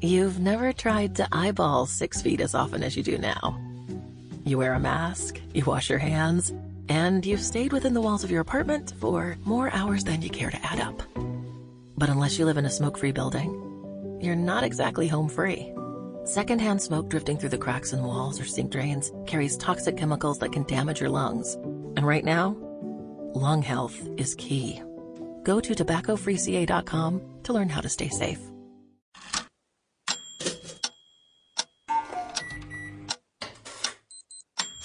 You've 0.00 0.38
never 0.38 0.72
tried 0.72 1.16
to 1.16 1.28
eyeball 1.32 1.86
six 1.86 2.20
feet 2.20 2.40
as 2.40 2.54
often 2.54 2.82
as 2.82 2.96
you 2.96 3.02
do 3.02 3.16
now. 3.16 3.58
You 4.44 4.58
wear 4.58 4.74
a 4.74 4.80
mask, 4.80 5.40
you 5.54 5.64
wash 5.64 5.88
your 5.88 5.98
hands, 5.98 6.52
and 6.88 7.24
you've 7.24 7.40
stayed 7.40 7.72
within 7.72 7.94
the 7.94 8.00
walls 8.02 8.24
of 8.24 8.30
your 8.30 8.42
apartment 8.42 8.92
for 9.00 9.38
more 9.44 9.70
hours 9.70 10.04
than 10.04 10.20
you 10.20 10.28
care 10.28 10.50
to 10.50 10.66
add 10.66 10.80
up. 10.80 11.02
But 11.96 12.10
unless 12.10 12.38
you 12.38 12.44
live 12.44 12.58
in 12.58 12.66
a 12.66 12.70
smoke 12.70 12.98
free 12.98 13.12
building, 13.12 14.18
you're 14.20 14.36
not 14.36 14.64
exactly 14.64 15.08
home 15.08 15.28
free. 15.28 15.72
Secondhand 16.24 16.82
smoke 16.82 17.08
drifting 17.08 17.38
through 17.38 17.50
the 17.50 17.58
cracks 17.58 17.92
in 17.92 18.02
walls 18.02 18.40
or 18.40 18.44
sink 18.44 18.70
drains 18.70 19.12
carries 19.26 19.56
toxic 19.56 19.96
chemicals 19.96 20.38
that 20.40 20.52
can 20.52 20.64
damage 20.64 21.00
your 21.00 21.10
lungs. 21.10 21.54
And 21.96 22.06
right 22.06 22.24
now, 22.24 22.56
lung 23.34 23.62
health 23.62 24.08
is 24.16 24.34
key. 24.34 24.82
Go 25.42 25.60
to 25.60 25.74
tobaccofreeca.com 25.74 27.22
to 27.44 27.52
learn 27.52 27.68
how 27.68 27.80
to 27.80 27.88
stay 27.88 28.08
safe. 28.08 28.40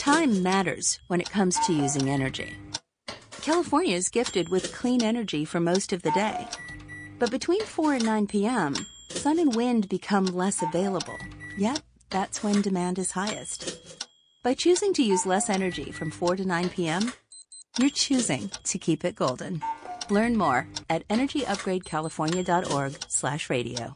Time 0.09 0.42
matters 0.42 0.97
when 1.06 1.22
it 1.22 1.29
comes 1.29 1.59
to 1.59 1.72
using 1.72 2.09
energy. 2.09 2.58
California 3.43 3.95
is 3.95 4.09
gifted 4.09 4.49
with 4.49 4.74
clean 4.74 5.03
energy 5.03 5.45
for 5.45 5.59
most 5.59 5.93
of 5.93 6.01
the 6.01 6.09
day. 6.13 6.47
But 7.19 7.29
between 7.29 7.63
4 7.63 7.93
and 7.93 8.06
9 8.06 8.25
p.m., 8.25 8.74
sun 9.09 9.38
and 9.38 9.53
wind 9.53 9.88
become 9.88 10.25
less 10.25 10.63
available. 10.63 11.15
Yet, 11.59 11.83
that's 12.09 12.42
when 12.42 12.63
demand 12.63 12.97
is 12.97 13.11
highest. 13.11 13.77
By 14.42 14.56
choosing 14.56 14.95
to 14.95 15.03
use 15.03 15.27
less 15.27 15.47
energy 15.47 15.92
from 15.92 16.09
4 16.09 16.38
to 16.38 16.43
9 16.43 16.69
p.m., 16.69 17.13
you're 17.77 17.92
choosing 17.92 18.49
to 18.63 18.79
keep 18.79 19.06
it 19.06 19.15
golden. 19.15 19.61
Learn 20.09 20.35
more 20.35 20.67
at 20.90 21.08
energyupgradecalifornia.org/radio. 21.09 23.95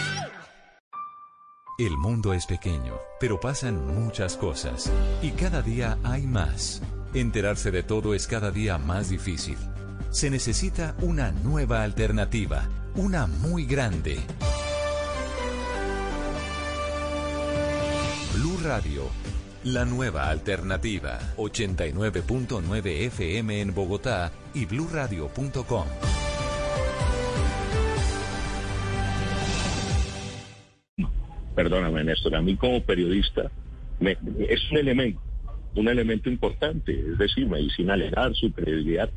El 1.81 1.97
mundo 1.97 2.31
es 2.35 2.45
pequeño, 2.45 2.93
pero 3.19 3.39
pasan 3.39 3.87
muchas 3.87 4.37
cosas. 4.37 4.91
Y 5.23 5.31
cada 5.31 5.63
día 5.63 5.97
hay 6.03 6.27
más. 6.27 6.79
Enterarse 7.15 7.71
de 7.71 7.81
todo 7.81 8.13
es 8.13 8.27
cada 8.27 8.51
día 8.51 8.77
más 8.77 9.09
difícil. 9.09 9.57
Se 10.11 10.29
necesita 10.29 10.95
una 11.01 11.31
nueva 11.31 11.81
alternativa, 11.81 12.69
una 12.93 13.25
muy 13.25 13.65
grande. 13.65 14.19
Blue 18.35 18.59
Radio, 18.63 19.09
la 19.63 19.83
nueva 19.83 20.29
alternativa. 20.29 21.17
89.9 21.37 23.07
FM 23.07 23.59
en 23.59 23.73
Bogotá 23.73 24.31
y 24.53 24.65
bluradio.com. 24.65 25.87
perdóname 31.55 32.03
Néstor, 32.03 32.35
a 32.35 32.41
mí 32.41 32.55
como 32.55 32.81
periodista 32.81 33.51
me- 33.99 34.17
es 34.49 34.71
un 34.71 34.77
elemento, 34.77 35.19
un 35.75 35.87
elemento 35.87 36.29
importante, 36.29 36.91
es 36.93 37.17
decir, 37.17 37.47
medicina 37.47 37.95
legal, 37.95 38.33
su 38.35 38.51
credibilidad, 38.51 39.09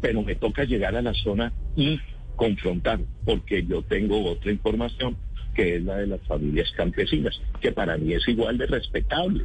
pero 0.00 0.22
me 0.22 0.34
toca 0.34 0.64
llegar 0.64 0.96
a 0.96 1.02
la 1.02 1.14
zona 1.14 1.52
y 1.76 2.00
confrontar, 2.36 3.00
porque 3.24 3.64
yo 3.64 3.82
tengo 3.82 4.24
otra 4.30 4.50
información 4.50 5.16
que 5.54 5.76
es 5.76 5.82
la 5.84 5.96
de 5.98 6.06
las 6.06 6.20
familias 6.22 6.70
campesinas, 6.72 7.38
que 7.60 7.72
para 7.72 7.96
mí 7.98 8.14
es 8.14 8.26
igual 8.26 8.56
de 8.58 8.66
respetable. 8.66 9.44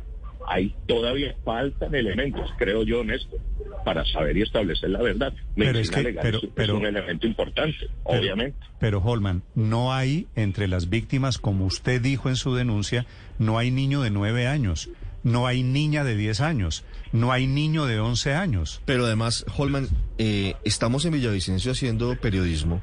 Hay 0.50 0.74
todavía 0.88 1.36
faltan 1.44 1.94
elementos, 1.94 2.50
creo 2.58 2.84
yo, 2.84 3.04
Néstor, 3.04 3.40
para 3.84 4.06
saber 4.06 4.38
y 4.38 4.44
establecer 4.44 4.90
la 4.90 5.02
verdad. 5.02 5.34
Pero 5.56 5.78
es 5.78 5.92
que- 5.92 6.04
legal 6.04 6.22
pero- 6.24 6.38
es- 6.38 6.44
es 6.46 6.50
pero- 6.56 6.78
un 6.78 6.86
elemento 6.86 7.28
importante, 7.28 7.76
Pero- 7.82 8.20
obviamente. 8.20 8.58
Pero 8.80 9.00
Holman, 9.04 9.44
no 9.56 9.94
hay 9.94 10.28
entre 10.36 10.68
las 10.70 10.90
víctimas, 10.90 11.38
como 11.38 11.66
usted 11.66 12.02
dijo 12.02 12.30
en 12.30 12.38
su 12.38 12.56
denuncia, 12.56 13.06
no 13.38 13.58
hay 13.58 13.72
niño 13.72 14.02
de 14.02 14.10
nueve 14.10 14.48
años, 14.48 14.90
no 15.24 15.48
hay 15.48 15.64
niña 15.64 16.06
de 16.06 16.16
10 16.16 16.40
años, 16.40 16.86
no 17.12 17.34
hay 17.34 17.46
niño 17.48 17.86
de 17.86 18.00
11 18.00 18.34
años. 18.34 18.82
Pero 18.86 19.06
además, 19.06 19.46
Holman, 19.58 19.90
eh, 20.18 20.54
estamos 20.64 21.04
en 21.04 21.12
Villavicencio 21.14 21.74
haciendo 21.74 22.16
periodismo 22.16 22.82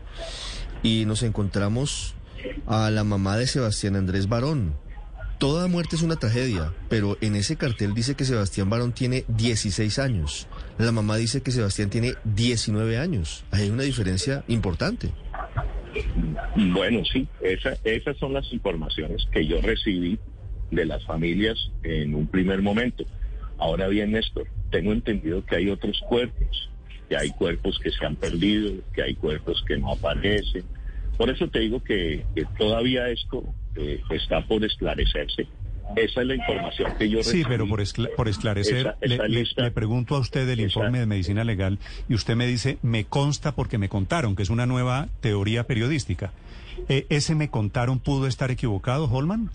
y 0.82 1.04
nos 1.06 1.22
encontramos 1.22 2.14
a 2.66 2.90
la 2.90 3.04
mamá 3.04 3.38
de 3.38 3.47
Sebastián 3.47 3.97
Andrés 3.97 4.28
Barón. 4.28 4.74
Toda 5.38 5.67
muerte 5.67 5.97
es 5.97 6.02
una 6.02 6.17
tragedia, 6.17 6.72
pero 6.88 7.18
en 7.20 7.34
ese 7.36 7.56
cartel 7.56 7.92
dice 7.92 8.15
que 8.15 8.24
Sebastián 8.24 8.70
Barón 8.70 8.92
tiene 8.92 9.24
16 9.28 9.99
años. 9.99 10.47
La 10.78 10.92
mamá 10.92 11.17
dice 11.17 11.42
que 11.42 11.50
Sebastián 11.50 11.90
tiene 11.90 12.15
19 12.24 12.99
años. 12.99 13.44
Hay 13.50 13.68
una 13.68 13.83
diferencia 13.83 14.44
importante. 14.49 15.10
Bueno, 16.56 17.04
sí, 17.04 17.28
esa- 17.42 17.76
esas 17.84 18.17
son 18.18 18.33
las 18.33 18.50
informaciones 18.52 19.26
que 19.33 19.47
yo 19.47 19.60
recibí 19.60 20.18
de 20.70 20.84
las 20.86 21.04
familias 21.04 21.56
en 21.83 22.15
un 22.15 22.26
primer 22.26 22.62
momento. 22.62 23.04
Ahora 23.58 23.88
bien, 23.88 24.12
Néstor, 24.12 24.47
tengo 24.70 24.92
entendido 24.92 25.44
que 25.44 25.56
hay 25.56 25.68
otros 25.68 26.00
cuerpos, 26.08 26.70
que 27.08 27.17
hay 27.17 27.31
cuerpos 27.31 27.78
que 27.81 27.90
se 27.90 28.04
han 28.04 28.17
perdido, 28.17 28.72
que 28.92 29.02
hay 29.02 29.15
cuerpos 29.15 29.62
que 29.67 29.76
no 29.76 29.92
aparecen. 29.92 30.65
Por 31.17 31.31
eso 31.31 31.49
te 31.49 31.60
digo 31.60 31.83
que, 31.83 32.24
que 32.34 32.44
todavía 32.58 33.08
esto 33.10 33.44
eh, 33.76 34.00
está 34.10 34.46
por 34.46 34.64
esclarecerse. 34.64 35.48
Esa 35.96 36.22
es 36.22 36.26
la 36.26 36.34
información 36.34 36.92
que 36.98 37.08
yo 37.10 37.18
recibí. 37.18 37.42
Sí, 37.42 37.48
pero 37.48 37.68
por, 37.68 37.80
escla- 37.80 38.10
por 38.16 38.26
esclarecer, 38.28 38.78
Esa- 38.78 38.96
le, 39.02 39.14
esa 39.16 39.28
le- 39.28 39.40
lista- 39.40 39.62
le 39.62 39.70
pregunto 39.70 40.16
a 40.16 40.18
usted 40.20 40.48
el 40.48 40.60
esa- 40.60 40.64
informe 40.66 40.98
de 41.00 41.06
medicina 41.06 41.44
legal 41.44 41.78
y 42.08 42.14
usted 42.14 42.36
me 42.36 42.46
dice, 42.46 42.78
me 42.82 43.04
consta 43.04 43.52
porque 43.52 43.76
me 43.78 43.88
contaron, 43.90 44.34
que 44.34 44.42
es 44.42 44.50
una 44.50 44.64
nueva 44.66 45.08
teoría 45.20 45.64
periodística. 45.64 46.32
Eh, 46.88 47.06
¿Ese 47.10 47.34
me 47.34 47.48
contaron 47.50 47.98
pudo 48.00 48.26
estar 48.26 48.50
equivocado, 48.50 49.04
Holman? 49.12 49.50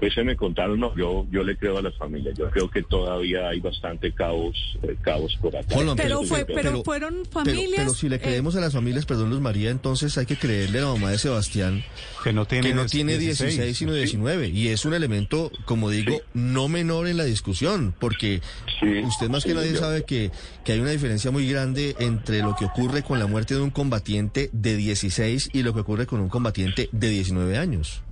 Ese 0.00 0.22
me 0.22 0.36
contaron, 0.36 0.78
no, 0.78 0.94
yo, 0.96 1.26
yo 1.30 1.42
le 1.42 1.56
creo 1.56 1.76
a 1.78 1.82
las 1.82 1.96
familias. 1.96 2.36
Yo 2.38 2.48
creo 2.50 2.70
que 2.70 2.82
todavía 2.84 3.48
hay 3.48 3.58
bastante 3.58 4.12
caos, 4.12 4.56
eh, 4.84 4.94
caos 5.02 5.36
por 5.40 5.56
acá. 5.56 5.74
Pero 5.96 6.22
fue- 6.22 6.44
pero 6.44 6.84
fueron 6.84 7.24
familias, 7.28 7.72
Pero, 7.76 7.90
si 7.94 8.08
le 8.08 8.16
eh, 8.16 8.20
creemos 8.20 8.54
a 8.54 8.60
las 8.60 8.72
familias, 8.72 9.06
perdón, 9.06 9.30
Luz 9.30 9.40
María, 9.40 9.70
entonces 9.70 10.16
hay 10.16 10.26
que 10.26 10.36
creerle 10.36 10.78
a 10.78 10.82
la 10.82 10.88
mamá 10.92 11.10
de 11.10 11.18
Sebastián 11.18 11.82
que 12.22 12.32
no 12.32 12.44
tiene, 12.46 12.68
que 12.68 12.74
no 12.74 12.86
tiene 12.86 13.18
16, 13.18 13.56
16, 13.56 13.76
sino 13.76 13.92
sí. 13.92 13.98
19. 13.98 14.48
Y 14.48 14.68
es 14.68 14.84
un 14.84 14.94
elemento, 14.94 15.50
como 15.64 15.90
digo, 15.90 16.20
no 16.32 16.68
menor 16.68 17.08
en 17.08 17.16
la 17.16 17.24
discusión, 17.24 17.92
porque 17.98 18.40
usted 19.04 19.28
más 19.28 19.42
que 19.42 19.50
sí, 19.50 19.56
nadie 19.56 19.72
yo- 19.72 19.80
sabe 19.80 20.04
que, 20.04 20.30
que 20.64 20.72
hay 20.74 20.80
una 20.80 20.90
diferencia 20.90 21.32
muy 21.32 21.50
grande 21.50 21.96
entre 21.98 22.38
lo 22.42 22.54
que 22.54 22.66
ocurre 22.66 23.02
con 23.02 23.18
la 23.18 23.26
muerte 23.26 23.54
de 23.54 23.60
un 23.62 23.70
combatiente 23.70 24.48
de 24.52 24.76
16 24.76 25.50
y 25.52 25.64
lo 25.64 25.74
que 25.74 25.80
ocurre 25.80 26.06
con 26.06 26.20
un 26.20 26.28
combatiente 26.28 26.88
de 26.92 27.08
19 27.08 27.58
años. 27.58 28.02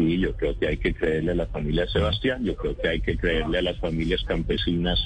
Sí, 0.00 0.18
yo 0.18 0.34
creo 0.34 0.58
que 0.58 0.68
hay 0.68 0.76
que 0.78 0.94
creerle 0.94 1.32
a 1.32 1.34
la 1.34 1.46
familia 1.46 1.86
Sebastián, 1.88 2.42
yo 2.44 2.56
creo 2.56 2.76
que 2.76 2.88
hay 2.88 3.00
que 3.00 3.16
creerle 3.16 3.58
a 3.58 3.62
las 3.62 3.78
familias 3.78 4.22
campesinas 4.24 4.98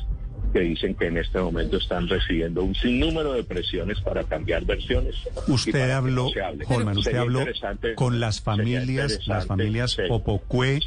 que 0.53 0.61
dicen 0.61 0.95
que 0.95 1.07
en 1.07 1.19
este 1.19 1.41
momento 1.41 1.79
están 1.79 2.07
recibiendo 2.07 2.63
un 2.63 2.77
sinnúmero 2.77 3.33
de 3.33 3.43
presiones 3.43 4.01
para 4.03 4.23
cambiar 4.23 4.65
versiones. 4.65 5.17
Usted 5.49 5.91
habló, 5.91 6.31
no. 6.33 6.65
Holman, 6.69 6.99
usted 6.99 7.17
habló 7.17 7.45
con 7.97 8.21
las 8.21 8.41
familias, 8.41 9.27
las 9.27 9.47
familias. 9.47 9.97
Popocue, 10.09 10.79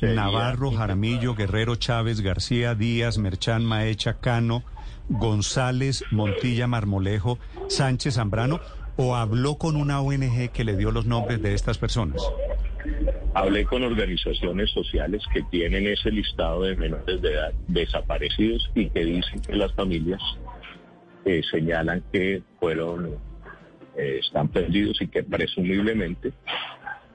Navarro, 0.00 0.70
Jaramillo, 0.70 1.34
Guerrero, 1.34 1.74
Chávez, 1.74 2.20
García, 2.20 2.76
Díaz, 2.76 3.18
Merchán, 3.18 3.64
Maecha, 3.64 4.14
Cano, 4.20 4.62
González, 5.08 6.04
Montilla, 6.12 6.68
Marmolejo, 6.68 7.40
Sánchez, 7.68 8.14
Zambrano, 8.14 8.60
o 8.96 9.14
habló 9.14 9.56
con 9.56 9.76
una 9.76 10.00
ONG 10.00 10.50
que 10.52 10.64
le 10.64 10.76
dio 10.76 10.90
los 10.90 11.06
nombres 11.06 11.42
de 11.42 11.54
estas 11.54 11.78
personas. 11.78 12.22
Hablé 13.34 13.64
con 13.64 13.82
organizaciones 13.82 14.70
sociales 14.70 15.22
que 15.32 15.42
tienen 15.50 15.86
ese 15.86 16.10
listado 16.10 16.62
de 16.62 16.76
menores 16.76 17.20
de 17.20 17.32
edad 17.32 17.52
desaparecidos 17.68 18.70
y 18.74 18.88
que 18.88 19.04
dicen 19.04 19.40
que 19.40 19.54
las 19.54 19.72
familias 19.74 20.22
eh, 21.26 21.42
señalan 21.50 22.02
que 22.12 22.42
fueron, 22.58 23.16
eh, 23.96 24.20
están 24.24 24.48
perdidos 24.48 25.02
y 25.02 25.08
que 25.08 25.22
presumiblemente 25.22 26.32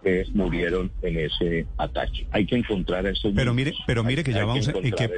eh, 0.04 0.26
murieron 0.34 0.92
en 1.02 1.18
ese 1.18 1.66
ataque. 1.78 2.28
Hay 2.32 2.46
que 2.46 2.56
encontrar 2.56 3.06
a 3.06 3.12
esos 3.12 3.34
Pero 3.36 3.54
mire, 3.54 3.74
pero 3.88 4.04
mire 4.04 4.24
que 4.24 4.34
ya 4.34 4.46
vamos 4.46 4.68
en 4.68 4.92
que 4.92 5.10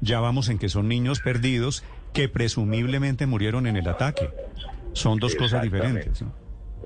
ya 0.00 0.20
vamos 0.20 0.48
en 0.48 0.58
que 0.58 0.68
son 0.68 0.88
niños 0.88 1.20
perdidos 1.20 1.84
que 2.12 2.28
presumiblemente 2.28 3.26
murieron 3.26 3.66
en 3.66 3.76
el 3.76 3.86
ataque. 3.86 4.28
Son 4.98 5.18
dos 5.18 5.34
cosas 5.34 5.62
diferentes. 5.62 6.22
¿no? 6.22 6.32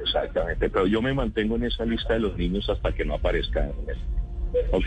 Exactamente, 0.00 0.68
pero 0.68 0.86
yo 0.86 1.00
me 1.00 1.12
mantengo 1.14 1.56
en 1.56 1.64
esa 1.64 1.84
lista 1.84 2.14
de 2.14 2.20
los 2.20 2.36
niños 2.36 2.68
hasta 2.68 2.92
que 2.92 3.04
no 3.04 3.14
aparezcan. 3.14 3.72
¿Ok? 4.72 4.86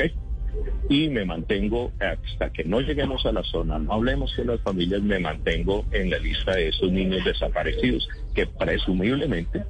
Y 0.89 1.09
me 1.09 1.25
mantengo 1.25 1.91
hasta 1.99 2.49
que 2.51 2.63
no 2.63 2.79
lleguemos 2.79 3.25
a 3.25 3.31
la 3.31 3.43
zona, 3.43 3.77
no 3.79 3.93
hablemos 3.93 4.33
con 4.35 4.47
las 4.47 4.61
familias, 4.61 5.01
me 5.01 5.19
mantengo 5.19 5.85
en 5.91 6.09
la 6.09 6.17
lista 6.19 6.53
de 6.55 6.69
esos 6.69 6.91
niños 6.91 7.25
desaparecidos 7.25 8.07
que 8.33 8.45
presumiblemente 8.47 9.63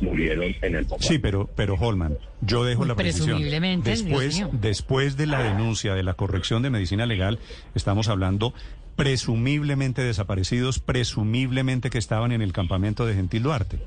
murieron 0.00 0.54
en 0.62 0.74
el 0.76 0.84
bombardeo. 0.84 1.08
Sí, 1.08 1.18
pero, 1.18 1.48
pero 1.54 1.74
Holman, 1.74 2.16
yo 2.40 2.64
dejo 2.64 2.84
la 2.84 2.94
precisión. 2.94 3.28
Presumiblemente, 3.28 3.90
Dios 3.90 4.04
Después, 4.04 4.36
mío. 4.36 4.50
después 4.52 5.16
de 5.16 5.26
la 5.26 5.42
denuncia 5.42 5.94
de 5.94 6.02
la 6.02 6.14
corrección 6.14 6.62
de 6.62 6.70
medicina 6.70 7.06
legal, 7.06 7.38
estamos 7.74 8.08
hablando 8.08 8.54
presumiblemente 8.96 10.02
desaparecidos, 10.02 10.78
presumiblemente 10.78 11.90
que 11.90 11.98
estaban 11.98 12.32
en 12.32 12.42
el 12.42 12.52
campamento 12.52 13.06
de 13.06 13.14
Gentil 13.14 13.42
Duarte. 13.42 13.78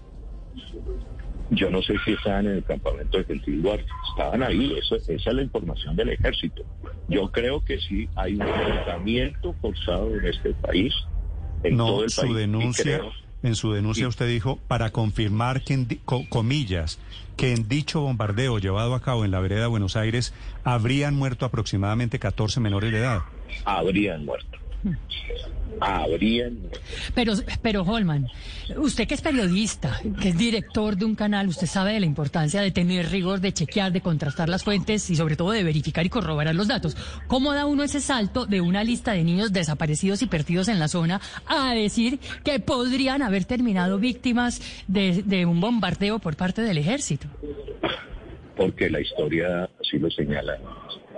Yo 1.52 1.70
no 1.70 1.82
sé 1.84 1.94
si 2.04 2.14
estaban 2.14 2.48
en 2.48 2.54
el 2.54 2.64
campamento 2.64 3.18
de 3.18 3.26
Gentil 3.26 3.62
Duarte, 3.62 3.86
estaban 4.10 4.42
ahí, 4.42 4.74
eso, 4.78 4.96
esa 4.96 5.14
es 5.14 5.26
la 5.36 5.42
información 5.44 5.96
del 5.96 6.10
ejército. 6.10 6.64
Yo 7.10 7.32
creo 7.32 7.64
que 7.64 7.80
sí 7.80 8.10
hay 8.16 8.36
un 8.36 8.42
enfrentamiento 8.42 9.54
forzado 9.62 10.16
en 10.16 10.26
este 10.26 10.54
país, 10.56 10.94
en 11.64 11.78
todo 11.78 11.98
No, 11.98 12.04
el 12.04 12.10
su 12.10 12.22
país. 12.22 12.34
denuncia, 12.36 12.84
creo- 12.84 13.12
en 13.44 13.56
su 13.56 13.72
denuncia 13.74 14.08
usted 14.08 14.28
dijo, 14.28 14.58
para 14.68 14.92
confirmar 14.92 15.64
que, 15.64 15.74
en 15.74 15.88
di- 15.88 15.98
co- 16.06 16.24
comillas, 16.30 16.98
que 17.36 17.52
en 17.54 17.68
dicho 17.68 18.00
bombardeo 18.02 18.58
llevado 18.58 18.96
a 18.96 19.02
cabo 19.02 19.26
en 19.26 19.32
la 19.32 19.40
vereda 19.42 19.68
Buenos 19.68 19.96
Aires 19.96 20.34
habrían 20.64 21.14
muerto 21.14 21.46
aproximadamente 21.46 22.18
14 22.20 22.62
menores 22.62 22.92
de 22.92 23.00
edad. 23.00 23.22
habrían 23.66 24.26
muerto. 24.26 24.58
Habrían. 25.80 26.60
Pero, 27.16 27.34
pero 27.62 27.82
Holman, 27.82 28.28
usted 28.78 29.08
que 29.08 29.16
es 29.16 29.22
periodista, 29.22 30.00
que 30.22 30.30
es 30.30 30.38
director 30.38 30.96
de 30.96 31.06
un 31.06 31.16
canal, 31.16 31.48
usted 31.48 31.68
sabe 31.68 31.94
de 31.94 32.00
la 32.00 32.06
importancia 32.06 32.62
de 32.62 32.72
tener 32.72 33.10
rigor, 33.10 33.42
de 33.42 33.54
chequear, 33.54 33.92
de 33.92 34.02
contrastar 34.02 34.50
las 34.50 34.64
fuentes 34.64 35.10
y 35.10 35.16
sobre 35.16 35.36
todo 35.36 35.52
de 35.52 35.64
verificar 35.64 36.06
y 36.06 36.10
corroborar 36.10 36.56
los 36.56 36.68
datos. 36.68 36.96
¿Cómo 37.28 37.54
da 37.54 37.66
uno 37.66 37.84
ese 37.84 38.00
salto 38.00 38.46
de 38.46 38.62
una 38.62 38.84
lista 38.84 39.14
de 39.14 39.24
niños 39.24 39.52
desaparecidos 39.52 40.22
y 40.22 40.28
perdidos 40.28 40.68
en 40.68 40.80
la 40.80 40.88
zona 40.88 41.20
a 41.48 41.74
decir 41.74 42.20
que 42.44 42.60
podrían 42.60 43.22
haber 43.22 43.46
terminado 43.46 43.98
víctimas 43.98 44.62
de, 44.88 45.24
de 45.24 45.46
un 45.46 45.60
bombardeo 45.60 46.20
por 46.20 46.36
parte 46.36 46.62
del 46.62 46.78
ejército? 46.78 47.28
porque 48.56 48.90
la 48.90 49.02
historia 49.02 49.70
así 49.82 49.98
lo 50.00 50.10
señala. 50.10 50.58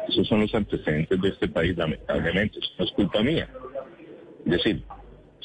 Esos 0.07 0.27
son 0.27 0.41
los 0.41 0.53
antecedentes 0.53 1.21
de 1.21 1.29
este 1.29 1.47
país, 1.47 1.75
lamentablemente. 1.77 2.59
Eso 2.59 2.71
no 2.79 2.85
es 2.85 2.91
culpa 2.91 3.21
mía. 3.21 3.49
Es 4.45 4.51
decir, 4.51 4.83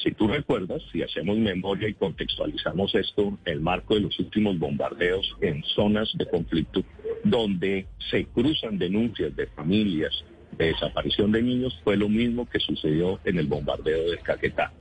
Si 0.03 0.11
tú 0.13 0.27
recuerdas, 0.27 0.81
si 0.91 1.03
hacemos 1.03 1.37
memoria 1.37 1.87
y 1.87 1.93
contextualizamos 1.93 2.95
esto, 2.95 3.37
el 3.45 3.61
marco 3.61 3.93
de 3.93 4.01
los 4.01 4.19
últimos 4.19 4.57
bombardeos 4.57 5.37
en 5.41 5.63
zonas 5.63 6.09
de 6.17 6.25
conflicto, 6.27 6.83
donde 7.23 7.85
se 8.09 8.25
cruzan 8.25 8.79
denuncias 8.79 9.35
de 9.35 9.45
familias 9.47 10.11
de 10.57 10.67
desaparición 10.67 11.31
de 11.31 11.43
niños, 11.43 11.79
fue 11.83 11.97
lo 11.97 12.09
mismo 12.09 12.49
que 12.49 12.59
sucedió 12.59 13.19
en 13.25 13.37
el 13.37 13.45
bombardeo 13.45 14.09
de 14.09 14.17
Caquetá. 14.17 14.73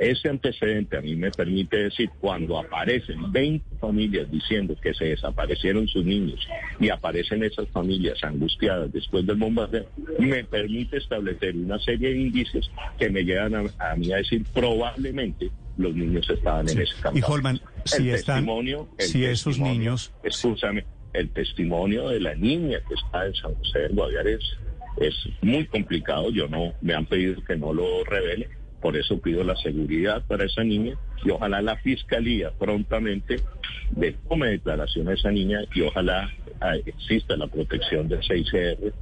Ese 0.00 0.30
antecedente 0.30 0.96
a 0.96 1.02
mí 1.02 1.14
me 1.14 1.30
permite 1.30 1.76
decir, 1.76 2.08
cuando 2.20 2.58
aparecen 2.58 3.30
20 3.30 3.76
familias 3.76 4.30
diciendo 4.30 4.74
que 4.80 4.94
se 4.94 5.04
desaparecieron 5.04 5.86
sus 5.88 6.06
niños 6.06 6.40
y 6.80 6.88
aparecen 6.88 7.44
esas 7.44 7.68
familias 7.68 8.18
angustiadas 8.24 8.90
después 8.90 9.26
del 9.26 9.36
bombardeo, 9.36 9.84
me 10.18 10.42
permite 10.44 10.96
establecer 10.96 11.54
una 11.54 11.78
serie 11.80 12.14
de 12.14 12.18
indicios 12.18 12.70
que 12.98 13.10
me 13.10 13.24
llevan 13.24 13.70
a, 13.78 13.94
mí 13.94 14.10
a 14.10 14.16
decir 14.16 14.42
probablemente 14.54 15.50
los 15.76 15.94
niños 15.94 16.30
estaban 16.30 16.66
en 16.70 16.80
ese 16.80 16.94
campo. 17.02 17.18
Y 17.18 17.22
Holman, 17.22 17.60
si 17.84 18.08
están, 18.08 18.46
si 18.96 19.26
esos 19.26 19.58
niños, 19.58 20.14
escúchame, 20.22 20.86
el 21.12 21.28
testimonio 21.28 22.08
de 22.08 22.20
la 22.20 22.34
niña 22.34 22.78
que 22.88 22.94
está 22.94 23.26
en 23.26 23.34
San 23.34 23.54
José 23.56 23.80
del 23.80 23.92
Guaviare 23.92 24.38
es 24.98 25.14
muy 25.42 25.66
complicado. 25.66 26.30
Yo 26.30 26.48
no 26.48 26.72
me 26.80 26.94
han 26.94 27.04
pedido 27.04 27.44
que 27.44 27.56
no 27.56 27.74
lo 27.74 28.02
revele 28.04 28.59
por 28.80 28.96
eso 28.96 29.18
pido 29.20 29.44
la 29.44 29.56
seguridad 29.56 30.22
para 30.26 30.44
esa 30.44 30.64
niña 30.64 30.96
y 31.24 31.30
ojalá 31.30 31.60
la 31.62 31.76
fiscalía 31.76 32.50
prontamente 32.58 33.40
de 33.90 34.12
tome 34.28 34.48
declaración 34.48 35.08
a 35.08 35.14
esa 35.14 35.30
niña 35.30 35.60
y 35.74 35.82
ojalá 35.82 36.30
ah, 36.60 36.76
exista 36.76 37.36
la 37.36 37.46
protección 37.46 38.08
del 38.08 38.20
6CR 38.20 38.92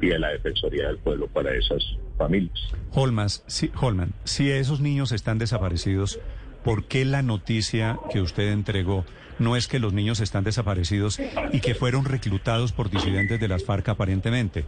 y 0.00 0.06
de 0.06 0.18
la 0.18 0.28
Defensoría 0.28 0.88
del 0.88 0.98
Pueblo 0.98 1.28
para 1.28 1.54
esas 1.54 1.82
familias. 2.16 2.58
Holman, 2.92 3.28
si, 3.28 3.70
Holman, 3.80 4.12
si 4.24 4.50
esos 4.50 4.80
niños 4.80 5.12
están 5.12 5.38
desaparecidos, 5.38 6.20
¿por 6.62 6.84
qué 6.84 7.04
la 7.04 7.22
noticia 7.22 7.98
que 8.10 8.20
usted 8.20 8.52
entregó 8.52 9.04
no 9.38 9.56
es 9.56 9.66
que 9.66 9.80
los 9.80 9.92
niños 9.92 10.20
están 10.20 10.44
desaparecidos 10.44 11.20
y 11.52 11.60
que 11.60 11.74
fueron 11.74 12.04
reclutados 12.04 12.72
por 12.72 12.90
disidentes 12.90 13.40
de 13.40 13.48
las 13.48 13.64
FARC 13.64 13.88
aparentemente? 13.88 14.64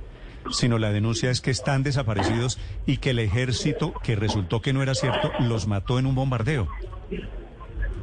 Sino 0.50 0.78
la 0.78 0.92
denuncia 0.92 1.30
es 1.30 1.40
que 1.40 1.50
están 1.50 1.82
desaparecidos 1.82 2.58
y 2.86 2.98
que 2.98 3.10
el 3.10 3.18
ejército, 3.18 3.92
que 4.02 4.16
resultó 4.16 4.60
que 4.60 4.72
no 4.72 4.82
era 4.82 4.94
cierto, 4.94 5.30
los 5.40 5.66
mató 5.66 5.98
en 5.98 6.06
un 6.06 6.14
bombardeo. 6.14 6.68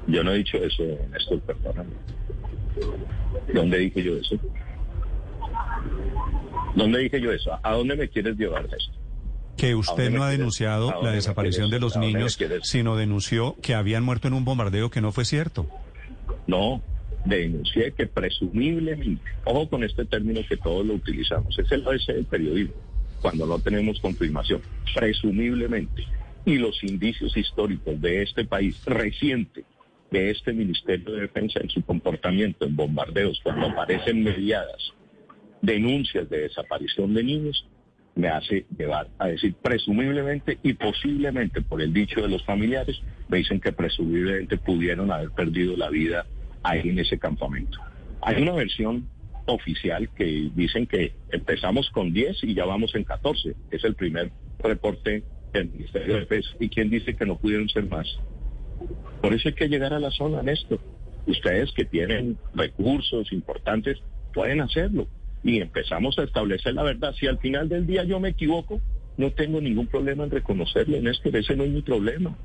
Yo 0.08 0.24
no 0.24 0.31
he 0.31 0.38
dicho 0.38 0.58
eso, 0.58 0.83
Néstor, 1.11 1.40
perdóname. 1.42 1.92
¿Dónde 3.53 3.77
dije 3.77 4.03
yo 4.03 4.17
eso? 4.17 4.35
¿Dónde 6.76 6.99
dije 6.99 7.22
yo 7.22 7.31
eso? 7.31 7.58
¿A 7.63 7.74
dónde 7.74 7.95
me 7.95 8.09
quieres 8.09 8.38
llevar, 8.38 8.63
Néstor? 8.63 8.95
Que 9.58 9.76
usted 9.76 10.09
no 10.09 10.24
ha 10.24 10.29
denunciado 10.29 11.01
la 11.03 11.11
desaparición 11.11 11.69
de 11.69 11.79
los 11.79 11.95
niños, 11.95 12.38
sino 12.63 12.95
denunció 12.95 13.56
que 13.61 13.76
habían 13.76 14.03
muerto 14.03 14.27
en 14.27 14.33
un 14.33 14.43
bombardeo 14.43 14.90
que 14.90 14.99
no 14.99 15.11
fue 15.11 15.26
cierto. 15.26 15.67
No, 16.47 16.81
denuncié 17.25 17.93
que 17.93 18.07
presumiblemente, 18.07 19.23
ojo 19.45 19.69
con 19.69 19.83
este 19.83 20.06
término 20.06 20.41
que 20.47 20.57
todos 20.57 20.85
lo 20.85 20.93
utilizamos, 20.93 21.57
es 21.57 21.72
el 21.72 21.88
ABC 21.88 22.07
del 22.07 22.25
periodismo, 22.25 22.75
cuando 23.22 23.45
no 23.45 23.59
tenemos 23.59 23.99
confirmación, 23.99 24.61
presumiblemente, 24.93 26.06
y 26.45 26.57
los 26.57 26.83
indicios 26.83 27.35
históricos 27.38 27.99
de 28.01 28.23
este 28.23 28.45
país 28.45 28.83
reciente, 28.85 29.63
de 30.11 30.29
este 30.29 30.53
Ministerio 30.53 31.13
de 31.13 31.22
Defensa 31.22 31.59
en 31.59 31.69
su 31.69 31.81
comportamiento 31.83 32.65
en 32.65 32.75
bombardeos, 32.75 33.39
cuando 33.43 33.67
aparecen 33.67 34.23
mediadas 34.23 34.93
denuncias 35.61 36.29
de 36.29 36.41
desaparición 36.41 37.13
de 37.13 37.23
niños, 37.23 37.65
me 38.15 38.27
hace 38.27 38.65
llevar 38.77 39.07
a 39.17 39.27
decir 39.27 39.56
presumiblemente 39.56 40.59
y 40.61 40.73
posiblemente 40.73 41.61
por 41.61 41.81
el 41.81 41.91
dicho 41.91 42.22
de 42.22 42.27
los 42.27 42.43
familiares, 42.43 43.01
me 43.27 43.38
dicen 43.38 43.59
que 43.59 43.72
presumiblemente 43.72 44.57
pudieron 44.57 45.11
haber 45.11 45.31
perdido 45.31 45.75
la 45.75 45.89
vida 45.89 46.25
ahí 46.63 46.90
en 46.90 46.99
ese 46.99 47.19
campamento. 47.19 47.79
Hay 48.22 48.42
una 48.42 48.53
versión 48.53 49.08
oficial 49.46 50.10
que 50.15 50.49
dicen 50.56 50.88
que 50.88 51.13
empezamos 51.29 51.90
con 51.90 52.13
10 52.13 52.44
y 52.44 52.53
ya 52.53 52.65
vamos 52.65 52.96
en 52.96 53.03
14. 53.03 53.56
Es 53.72 53.83
el 53.83 53.96
primer 53.96 54.31
reporte 54.60 55.24
del 55.51 55.69
Ministerio 55.69 56.15
de 56.15 56.19
Defensa. 56.22 56.49
¿Y 56.60 56.69
quién 56.69 56.90
dice 56.90 57.15
que 57.15 57.26
no 57.26 57.38
pudieron 57.38 57.69
ser 57.69 57.85
más? 57.85 58.08
Por 59.22 59.33
eso 59.33 59.49
hay 59.49 59.56
que 59.56 59.67
llegar 59.67 59.94
a 59.94 59.99
la 59.99 60.12
zona, 60.12 60.42
Néstor. 60.42 60.79
Ustedes 61.28 61.72
que 61.72 61.85
tienen 61.85 62.38
recursos 62.53 63.31
importantes 63.31 63.99
pueden 64.33 64.62
hacerlo. 64.62 65.08
Y 65.44 65.60
empezamos 65.60 66.17
a 66.19 66.24
establecer 66.24 66.74
la 66.74 66.83
verdad. 66.83 67.13
Si 67.19 67.28
al 67.28 67.38
final 67.40 67.67
del 67.69 67.85
día 67.85 68.03
yo 68.03 68.19
me 68.19 68.29
equivoco, 68.29 68.81
no 69.17 69.31
tengo 69.31 69.62
ningún 69.62 69.88
problema 69.88 70.24
en 70.24 70.31
reconocerlo, 70.31 70.99
Néstor. 71.01 71.35
Ese 71.35 71.56
no 71.56 71.63
es 71.63 71.72
mi 71.72 71.81
problema. 71.81 72.35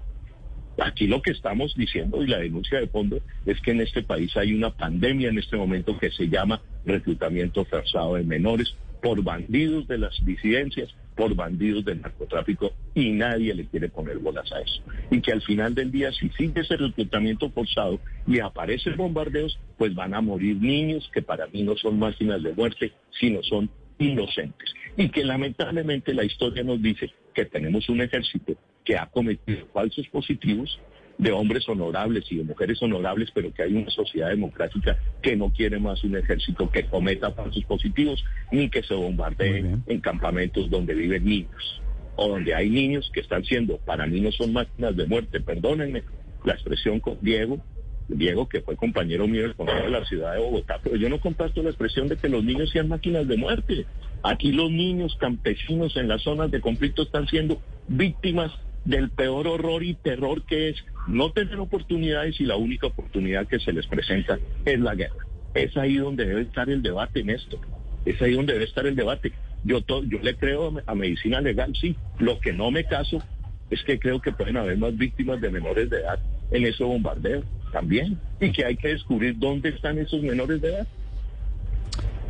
Aquí 0.78 1.08
lo 1.08 1.20
que 1.22 1.32
estamos 1.32 1.74
diciendo 1.74 2.22
y 2.22 2.28
la 2.28 2.38
denuncia 2.38 2.78
de 2.78 2.86
fondo 2.86 3.20
es 3.46 3.60
que 3.60 3.72
en 3.72 3.80
este 3.80 4.02
país 4.02 4.36
hay 4.36 4.52
una 4.52 4.70
pandemia 4.70 5.28
en 5.28 5.38
este 5.38 5.56
momento 5.56 5.98
que 5.98 6.10
se 6.10 6.28
llama 6.28 6.62
reclutamiento 6.84 7.64
forzado 7.64 8.14
de 8.14 8.22
menores 8.22 8.74
por 9.02 9.22
bandidos 9.22 9.86
de 9.88 9.98
las 9.98 10.14
disidencias, 10.24 10.94
por 11.16 11.34
bandidos 11.34 11.84
del 11.84 12.00
narcotráfico 12.00 12.72
y 12.94 13.10
nadie 13.10 13.54
le 13.54 13.66
quiere 13.66 13.88
poner 13.88 14.18
bolas 14.18 14.50
a 14.52 14.60
eso. 14.60 14.82
Y 15.10 15.20
que 15.20 15.32
al 15.32 15.42
final 15.42 15.74
del 15.74 15.90
día, 15.90 16.12
si 16.12 16.28
sigue 16.30 16.60
ese 16.60 16.76
reclutamiento 16.76 17.50
forzado 17.50 18.00
y 18.26 18.38
aparecen 18.38 18.96
bombardeos, 18.96 19.58
pues 19.76 19.94
van 19.94 20.14
a 20.14 20.20
morir 20.20 20.56
niños 20.56 21.10
que 21.12 21.22
para 21.22 21.46
mí 21.48 21.62
no 21.62 21.76
son 21.76 21.98
máquinas 21.98 22.42
de 22.42 22.52
muerte, 22.52 22.92
sino 23.18 23.42
son 23.42 23.68
inocentes. 23.98 24.72
Y 24.96 25.08
que 25.08 25.24
lamentablemente 25.24 26.14
la 26.14 26.24
historia 26.24 26.62
nos 26.62 26.80
dice 26.80 27.10
que 27.34 27.44
tenemos 27.44 27.88
un 27.88 28.00
ejército 28.00 28.56
que 28.88 28.97
ha 28.97 29.04
cometido 29.04 29.67
falsos 29.74 30.08
positivos 30.08 30.81
de 31.19 31.31
hombres 31.31 31.69
honorables 31.69 32.24
y 32.33 32.38
de 32.38 32.44
mujeres 32.44 32.81
honorables, 32.81 33.28
pero 33.35 33.53
que 33.53 33.62
hay 33.65 33.74
una 33.74 33.90
sociedad 33.90 34.31
democrática 34.31 34.97
que 35.21 35.37
no 35.37 35.53
quiere 35.53 35.78
más 35.78 36.03
un 36.04 36.17
ejército 36.17 36.71
que 36.71 36.87
cometa 36.87 37.31
falsos 37.33 37.62
positivos 37.65 38.24
ni 38.51 38.71
que 38.71 38.83
se 38.83 38.94
bombardee 38.94 39.76
en 39.87 40.01
campamentos 40.01 40.71
donde 40.71 40.94
viven 40.94 41.26
niños 41.26 41.83
o 42.17 42.28
donde 42.28 42.54
hay 42.54 42.71
niños 42.71 43.10
que 43.12 43.21
están 43.21 43.44
siendo, 43.44 43.76
para 43.76 44.06
mí 44.06 44.22
no 44.22 44.33
son 44.33 44.54
máquinas 44.54 44.97
de 44.97 45.06
muerte, 45.06 45.38
perdónenme 45.40 46.03
la 46.47 46.54
expresión 46.54 46.99
con 46.99 47.19
Diego, 47.21 47.60
Diego 48.08 48.49
que 48.49 48.62
fue 48.62 48.74
compañero 48.74 49.28
mío 49.28 49.42
del 49.42 49.54
Consejo 49.54 49.83
de 49.83 49.90
la 49.90 50.04
Ciudad 50.06 50.33
de 50.33 50.40
Bogotá, 50.40 50.81
pero 50.83 50.97
yo 50.97 51.10
no 51.10 51.21
comparto 51.21 51.62
la 51.62 51.69
expresión 51.69 52.08
de 52.08 52.17
que 52.17 52.31
los 52.31 52.42
niños 52.42 52.71
sean 52.71 52.88
máquinas 52.88 53.28
de 53.28 53.37
muerte. 53.37 53.85
Aquí 54.22 54.51
los 54.51 54.71
niños 54.71 55.15
campesinos 55.21 55.94
en 55.99 56.08
las 56.08 56.22
zonas 56.22 56.51
de 56.51 56.62
conflicto 56.62 57.03
están 57.03 57.28
siendo 57.28 57.60
víctimas 57.87 58.51
del 58.84 59.10
peor 59.10 59.46
horror 59.46 59.82
y 59.82 59.94
terror 59.94 60.42
que 60.44 60.70
es 60.70 60.76
no 61.06 61.32
tener 61.32 61.58
oportunidades 61.58 62.40
y 62.40 62.44
la 62.44 62.56
única 62.56 62.86
oportunidad 62.86 63.46
que 63.46 63.58
se 63.58 63.72
les 63.72 63.86
presenta 63.86 64.38
es 64.64 64.78
la 64.80 64.94
guerra. 64.94 65.26
Es 65.54 65.76
ahí 65.76 65.96
donde 65.96 66.26
debe 66.26 66.42
estar 66.42 66.68
el 66.70 66.82
debate 66.82 67.20
en 67.20 67.30
esto. 67.30 67.60
Es 68.04 68.20
ahí 68.22 68.34
donde 68.34 68.52
debe 68.52 68.64
estar 68.64 68.86
el 68.86 68.96
debate. 68.96 69.32
Yo, 69.64 69.80
yo 69.86 70.18
le 70.22 70.36
creo 70.36 70.80
a 70.86 70.94
medicina 70.94 71.40
legal, 71.40 71.74
sí. 71.80 71.96
Lo 72.18 72.38
que 72.40 72.52
no 72.52 72.70
me 72.70 72.84
caso 72.84 73.22
es 73.70 73.82
que 73.82 73.98
creo 73.98 74.20
que 74.20 74.32
pueden 74.32 74.56
haber 74.56 74.78
más 74.78 74.96
víctimas 74.96 75.40
de 75.40 75.50
menores 75.50 75.90
de 75.90 75.98
edad 75.98 76.20
en 76.50 76.64
ese 76.64 76.84
bombardeo 76.84 77.42
también. 77.72 78.18
Y 78.40 78.52
que 78.52 78.64
hay 78.64 78.76
que 78.76 78.88
descubrir 78.88 79.38
dónde 79.38 79.70
están 79.70 79.98
esos 79.98 80.22
menores 80.22 80.60
de 80.60 80.68
edad. 80.68 80.88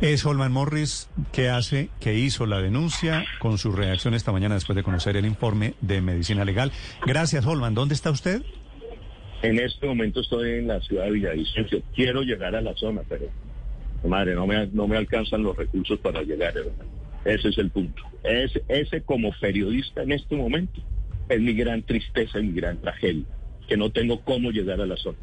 Es 0.01 0.25
Holman 0.25 0.53
Morris 0.53 1.09
que 1.33 1.49
hace, 1.49 1.89
que 1.99 2.17
hizo 2.17 2.45
la 2.45 2.61
denuncia 2.61 3.25
con 3.39 3.57
su 3.57 3.73
reacción 3.73 4.13
esta 4.13 4.31
mañana 4.31 4.55
después 4.55 4.77
de 4.77 4.83
conocer 4.83 5.17
el 5.17 5.25
informe 5.25 5.73
de 5.81 5.99
medicina 5.99 6.45
legal. 6.45 6.71
Gracias, 7.05 7.45
Holman. 7.45 7.75
¿Dónde 7.75 7.95
está 7.95 8.09
usted? 8.09 8.41
En 9.41 9.59
este 9.59 9.87
momento 9.87 10.21
estoy 10.21 10.59
en 10.59 10.67
la 10.67 10.79
ciudad 10.81 11.03
de 11.05 11.11
Villavicencio. 11.11 11.81
Quiero 11.93 12.21
llegar 12.21 12.55
a 12.55 12.61
la 12.61 12.73
zona, 12.75 13.01
pero 13.09 13.25
madre, 14.05 14.35
no 14.35 14.47
me, 14.47 14.67
no 14.67 14.87
me 14.87 14.95
alcanzan 14.95 15.43
los 15.43 15.57
recursos 15.57 15.99
para 15.99 16.21
llegar. 16.21 16.53
Ese 17.25 17.49
es 17.49 17.57
el 17.57 17.69
punto. 17.69 18.01
Ese, 18.23 18.63
ese 18.69 19.01
como 19.01 19.31
periodista 19.41 20.03
en 20.03 20.13
este 20.13 20.35
momento 20.35 20.81
es 21.27 21.41
mi 21.41 21.53
gran 21.53 21.83
tristeza 21.83 22.39
mi 22.39 22.53
gran 22.53 22.79
tragedia, 22.79 23.25
que 23.67 23.75
no 23.75 23.91
tengo 23.91 24.21
cómo 24.21 24.51
llegar 24.51 24.79
a 24.79 24.85
la 24.85 24.95
zona. 24.95 25.17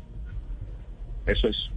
Eso 1.26 1.48
es. 1.48 1.70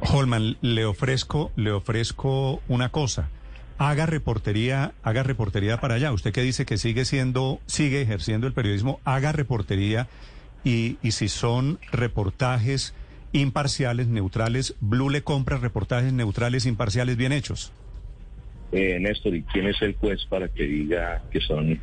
Holman, 0.00 0.56
le 0.60 0.84
ofrezco, 0.84 1.52
le 1.56 1.70
ofrezco 1.70 2.62
una 2.68 2.90
cosa. 2.90 3.30
Haga 3.78 4.06
reportería, 4.06 4.92
haga 5.02 5.22
reportería 5.22 5.78
para 5.78 5.94
allá. 5.94 6.12
Usted 6.12 6.32
que 6.32 6.42
dice 6.42 6.64
que 6.64 6.78
sigue 6.78 7.04
siendo, 7.04 7.60
sigue 7.66 8.00
ejerciendo 8.00 8.46
el 8.46 8.52
periodismo, 8.52 9.00
haga 9.04 9.32
reportería 9.32 10.08
y, 10.64 10.96
y 11.02 11.12
si 11.12 11.28
son 11.28 11.78
reportajes 11.92 12.94
imparciales, 13.32 14.08
neutrales, 14.08 14.74
Blue 14.80 15.10
le 15.10 15.22
compra 15.22 15.58
reportajes 15.58 16.12
neutrales, 16.12 16.66
imparciales, 16.66 17.16
bien 17.16 17.32
hechos. 17.32 17.72
Eh, 18.72 18.98
Néstor, 19.00 19.34
¿y 19.34 19.42
quién 19.42 19.66
es 19.66 19.80
el 19.82 19.94
juez 19.96 20.24
para 20.26 20.48
que 20.48 20.64
diga 20.64 21.22
que 21.30 21.40
son, 21.40 21.80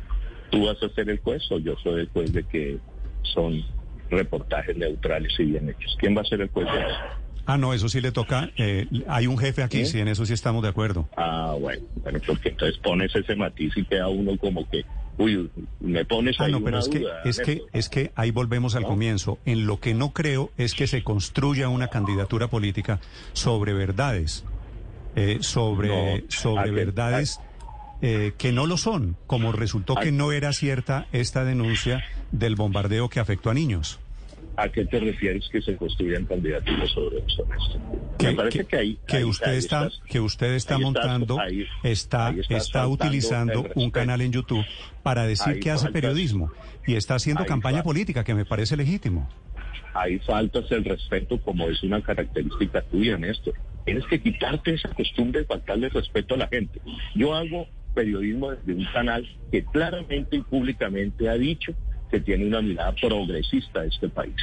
tú 0.50 0.66
vas 0.66 0.82
a 0.82 0.88
ser 0.90 1.08
el 1.08 1.18
juez 1.20 1.42
o 1.50 1.58
yo 1.58 1.76
soy 1.82 2.00
el 2.00 2.08
juez 2.08 2.32
de 2.32 2.44
que 2.44 2.78
son 3.22 3.62
reportajes 4.10 4.76
neutrales 4.76 5.32
y 5.38 5.44
bien 5.44 5.68
hechos? 5.68 5.96
¿Quién 5.98 6.16
va 6.16 6.22
a 6.22 6.24
ser 6.24 6.40
el 6.42 6.48
juez 6.48 6.66
de 6.66 6.80
eso? 6.80 7.23
Ah, 7.46 7.58
no, 7.58 7.74
eso 7.74 7.88
sí 7.88 8.00
le 8.00 8.12
toca. 8.12 8.50
Eh, 8.56 8.86
hay 9.06 9.26
un 9.26 9.38
jefe 9.38 9.62
aquí, 9.62 9.84
sí, 9.84 10.00
en 10.00 10.08
eso 10.08 10.24
sí 10.24 10.32
estamos 10.32 10.62
de 10.62 10.70
acuerdo. 10.70 11.08
Ah, 11.16 11.54
bueno, 11.60 11.82
bueno, 12.02 12.18
porque 12.26 12.50
entonces 12.50 12.78
pones 12.78 13.14
ese 13.14 13.34
matiz 13.36 13.76
y 13.76 13.84
queda 13.84 14.08
uno 14.08 14.36
como 14.38 14.68
que 14.68 14.84
Uy, 15.16 15.48
me 15.80 16.04
pones 16.04 16.36
Ah, 16.40 16.44
ahí 16.44 16.52
no, 16.52 16.58
pero 16.58 16.70
una 16.70 16.78
es 16.80 16.88
que, 16.88 16.98
duda, 17.00 17.20
es 17.24 17.40
que, 17.40 17.62
es 17.72 17.88
que 17.88 18.10
ahí 18.16 18.30
volvemos 18.30 18.74
al 18.74 18.84
comienzo. 18.84 19.38
En 19.44 19.66
lo 19.66 19.78
que 19.78 19.94
no 19.94 20.12
creo 20.12 20.50
es 20.56 20.74
que 20.74 20.86
se 20.86 21.04
construya 21.04 21.68
una 21.68 21.88
candidatura 21.88 22.48
política 22.48 23.00
sobre 23.32 23.72
verdades, 23.72 24.44
eh, 25.14 25.38
sobre, 25.40 26.22
No, 26.22 26.24
sobre 26.28 26.70
verdades 26.72 27.40
eh, 28.02 28.32
que 28.36 28.52
no 28.52 28.66
lo 28.66 28.76
son, 28.76 29.16
como 29.26 29.52
resultó 29.52 29.94
que 29.94 30.10
no 30.10 30.32
era 30.32 30.52
cierta 30.52 31.06
esta 31.12 31.44
denuncia 31.44 32.04
del 32.32 32.56
bombardeo 32.56 33.08
que 33.08 33.20
afectó 33.20 33.50
a 33.50 33.54
niños. 33.54 34.00
¿A 34.56 34.68
qué 34.68 34.84
te 34.84 35.00
refieres 35.00 35.48
que 35.50 35.60
se 35.60 35.76
construyan 35.76 36.24
candidaturas 36.26 36.88
sobre? 36.90 37.24
Que, 38.18 38.28
Me 38.28 38.34
parece 38.34 38.58
que- 38.60 38.64
que 38.66 38.76
ahí... 38.76 38.98
que 39.06 39.16
ahí- 39.16 39.24
usted 39.24 39.50
ahí 39.50 39.58
está 39.58 39.86
estás- 39.86 40.00
que 40.08 40.20
usted 40.20 40.52
está 40.54 40.76
ahí 40.76 40.82
montando 40.82 41.38
está 41.82 42.30
está 42.30 42.58
faltando 42.58 42.88
utilizando 42.90 43.66
un 43.74 43.90
canal 43.90 44.20
en 44.20 44.30
YouTube 44.32 44.64
para 45.02 45.26
decir 45.26 45.58
que 45.58 45.70
hace 45.70 45.86
faltas- 45.86 45.92
periodismo 45.92 46.52
y 46.86 46.94
está 46.94 47.16
haciendo 47.16 47.44
campaña 47.46 47.82
política 47.82 48.22
que 48.22 48.34
me 48.34 48.44
parece 48.44 48.76
legítimo. 48.76 49.28
Ahí 49.94 50.18
faltas 50.20 50.70
el 50.70 50.84
respeto 50.84 51.40
como 51.40 51.68
es 51.68 51.82
una 51.82 52.00
característica 52.02 52.82
tuya, 52.82 53.16
Néstor. 53.16 53.54
Tienes 53.84 54.04
que 54.06 54.20
quitarte 54.20 54.74
esa 54.74 54.88
costumbre 54.90 55.40
de 55.40 55.46
faltarle 55.46 55.88
respeto 55.88 56.34
a 56.34 56.38
la 56.38 56.48
gente. 56.48 56.80
Yo 57.14 57.34
hago 57.34 57.66
periodismo 57.94 58.50
desde 58.52 58.74
un 58.74 58.84
canal 58.92 59.28
que 59.52 59.64
claramente 59.64 60.36
y 60.36 60.40
públicamente 60.42 61.28
ha 61.28 61.34
dicho 61.34 61.72
que 62.14 62.20
tiene 62.20 62.46
una 62.46 62.62
mirada 62.62 62.94
progresista 62.94 63.80
de 63.82 63.88
este 63.88 64.08
país. 64.08 64.34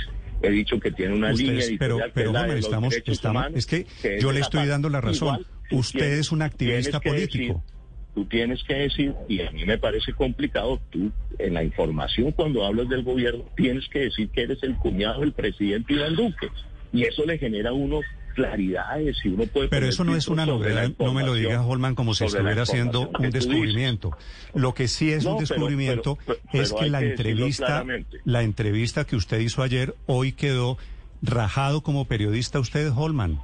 He 0.42 0.50
dicho 0.50 0.78
que 0.80 0.92
tiene 0.92 1.14
una 1.14 1.32
línea 1.32 1.64
pero 1.80 2.00
pero 2.14 2.32
estamos 2.56 2.94
estamos 2.96 3.24
humanos, 3.26 3.58
es 3.60 3.66
que 3.66 3.86
que 4.02 4.18
es 4.18 4.24
yo 4.24 4.32
le 4.34 4.42
estoy 4.42 4.68
dando 4.68 4.90
la 4.90 5.00
razón. 5.00 5.36
Igual, 5.40 5.46
Usted 5.72 6.00
tienes- 6.00 6.20
es 6.20 6.32
un 6.34 6.42
activista 6.42 7.00
político. 7.00 7.64
decir- 7.64 8.14
tú 8.14 8.26
tienes 8.26 8.62
que 8.66 8.74
decir, 8.74 9.14
y 9.30 9.40
a 9.40 9.52
mí 9.52 9.64
me 9.66 9.78
parece 9.78 10.12
complicado, 10.12 10.82
tú 10.90 11.12
en 11.40 11.54
la 11.54 11.64
información 11.64 12.34
cuando 12.34 12.66
hablas 12.66 12.90
del 12.90 13.04
gobierno 13.04 13.46
tienes 13.56 13.88
que 13.88 14.00
decir 14.00 14.28
que 14.32 14.42
eres 14.42 14.62
el 14.64 14.76
cuñado 14.76 15.22
del 15.22 15.32
presidente 15.32 15.94
Iván 15.94 16.18
Duque. 16.18 16.48
Y 16.92 17.04
eso 17.04 17.24
le 17.26 17.38
genera 17.38 17.70
a 17.70 17.74
uno 17.74 18.02
claridades 18.31 19.17
y 19.24 19.30
uno 19.30 19.46
puede... 19.46 19.67
Pero 19.69 19.85
eso 19.88 20.03
no 20.03 20.15
es 20.15 20.28
una 20.28 20.46
novedad, 20.46 20.92
no 20.99 21.14
me 21.14 21.24
lo 21.24 21.33
diga 21.33 21.62
Holman 21.65 21.96
como 21.96 22.14
si 22.14 22.26
estuviera 22.26 22.64
haciendo 22.64 23.10
un 23.19 23.30
descubrimiento. 23.31 24.15
Lo 24.53 24.74
que 24.74 24.88
sí 24.88 25.12
es 25.12 25.24
No, 25.26 25.33
un 25.33 25.40
descubrimiento 25.40 26.17
pero- 26.26 26.40
pero- 26.51 26.64
es 26.64 26.74
que 26.74 26.90
la 26.90 26.99
que 26.99 27.12
entrevista, 27.12 27.85
la 28.26 28.44
entrevista 28.44 29.06
que 29.06 29.15
usted 29.15 29.40
hizo 29.40 29.64
ayer 29.64 29.96
hoy 30.08 30.31
quedó 30.33 30.78
rajado 31.22 31.81
como 31.81 32.06
periodista 32.06 32.60
usted, 32.60 32.92
Holman. 32.96 33.40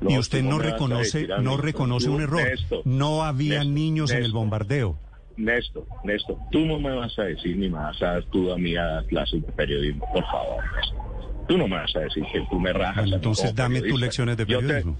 No, 0.00 0.10
y 0.10 0.18
usted 0.18 0.42
no 0.42 0.58
reconoce, 0.58 1.26
no 1.40 1.56
reconoce 1.56 2.10
un 2.10 2.20
error. 2.20 2.42
Néstor, 2.44 2.82
no 2.84 3.24
había 3.24 3.60
Néstor, 3.60 3.72
niños 3.74 4.10
en 4.10 4.22
el 4.24 4.32
bombardeo. 4.32 4.98
Néstor, 5.38 5.86
Néstor, 6.04 6.36
tú 6.50 6.60
no 6.66 6.78
me 6.78 6.94
vas 6.94 7.18
a 7.18 7.22
decir 7.24 7.56
ni 7.56 7.68
me 7.70 7.78
vas 7.78 8.00
a 8.02 8.20
tú 8.30 8.52
a 8.52 8.58
mí 8.58 8.76
a 8.76 8.82
dar 8.84 9.06
clases 9.06 9.40
de 9.44 9.52
periodismo, 9.52 10.04
por 10.12 10.24
favor. 10.24 10.62
Néstor. 10.76 11.35
Tú 11.48 11.56
no 11.58 11.68
me 11.68 11.76
vas 11.76 11.94
a 11.96 12.00
decir 12.00 12.24
que 12.32 12.40
tú 12.50 12.58
me 12.58 12.72
rajas. 12.72 13.10
Entonces 13.10 13.54
dame 13.54 13.80
tus 13.82 14.00
lecciones 14.00 14.36
de 14.36 14.46
Yo 14.46 14.58
te- 14.58 14.64
periodismo. 14.66 14.98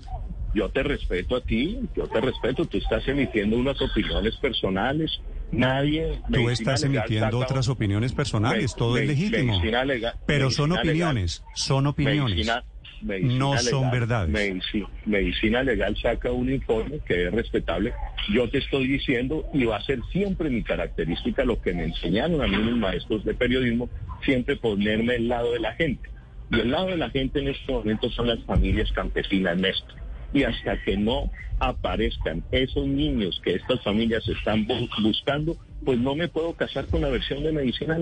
Yo 0.55 0.71
te 0.71 0.83
respeto 0.83 1.37
a 1.37 1.41
ti, 1.43 1.81
yo 1.95 2.07
te 2.09 2.19
respeto, 2.21 2.65
tú 2.65 2.79
estás 2.79 3.07
emitiendo 3.09 3.57
unas 3.59 3.79
opiniones 3.83 4.37
personales, 4.37 5.21
nadie... 5.53 6.19
Tú 6.33 6.41
medicina 6.45 6.53
estás 6.53 6.83
emitiendo 6.85 7.39
otras 7.39 7.69
opiniones 7.69 8.13
personales, 8.15 8.73
Me- 8.75 8.79
todo 8.79 8.97
es 8.97 9.07
legítimo. 9.07 9.53
medicina 9.53 9.85
legal- 9.85 10.15
Pero 10.25 10.51
son 10.51 10.71
medicina 10.71 10.93
legal- 10.93 11.09
opiniones, 11.11 11.45
son 11.55 11.87
opiniones. 11.89 12.37
Medicina- 12.37 12.65
medicina 13.03 13.39
no 13.39 13.59
son 13.59 13.91
verdades. 13.91 14.31
medici- 14.33 14.87
medicina 15.05 15.63
legal 15.63 15.95
saca 16.01 16.33
un 16.33 16.51
informe 16.51 17.01
que 17.07 17.27
es 17.27 17.33
respetable. 17.33 17.93
Yo 18.33 18.49
te 18.49 18.59
estoy 18.59 18.87
diciendo, 18.87 19.45
y 19.53 19.65
va 19.65 19.77
a 19.77 19.83
ser 19.83 20.01
siempre 20.11 20.49
mi 20.49 20.63
característica, 20.63 21.45
lo 21.45 21.61
que 21.61 21.75
me 21.75 21.85
enseñaron 21.85 22.41
a 22.41 22.47
mí 22.47 22.57
mis 22.57 22.77
maestros 22.77 23.23
de 23.27 23.35
periodismo, 23.35 23.91
siempre 24.25 24.57
ponerme 24.57 25.17
al 25.17 25.29
lado 25.29 25.53
de 25.53 25.61
la 25.61 25.75
gente. 25.75 26.09
Y 26.51 26.61
el 26.61 26.71
lado 26.71 26.87
de 26.89 26.97
la 26.97 27.11
gente 27.11 27.41
en 27.41 27.49
este 27.49 27.73
momento 27.73 28.11
son 28.11 28.29
las 28.29 28.43
familias 28.45 28.91
campesinas, 28.93 29.57
Néstor. 29.59 29.97
Y 30.33 30.43
hasta 30.45 30.81
que 30.83 30.97
no 30.97 31.31
aparezcan 31.59 32.45
esos 32.51 32.87
niños 32.87 33.41
que 33.43 33.55
estas 33.55 33.83
familias 33.83 34.29
están 34.29 34.67
bu- 34.67 34.89
buscando, 35.03 35.57
pues 35.85 35.99
no 35.99 36.15
me 36.15 36.29
puedo 36.29 36.53
casar 36.55 36.87
con 36.89 37.01
la 37.03 37.09
versión 37.09 37.43
de 37.43 37.53
medicina 37.53 37.97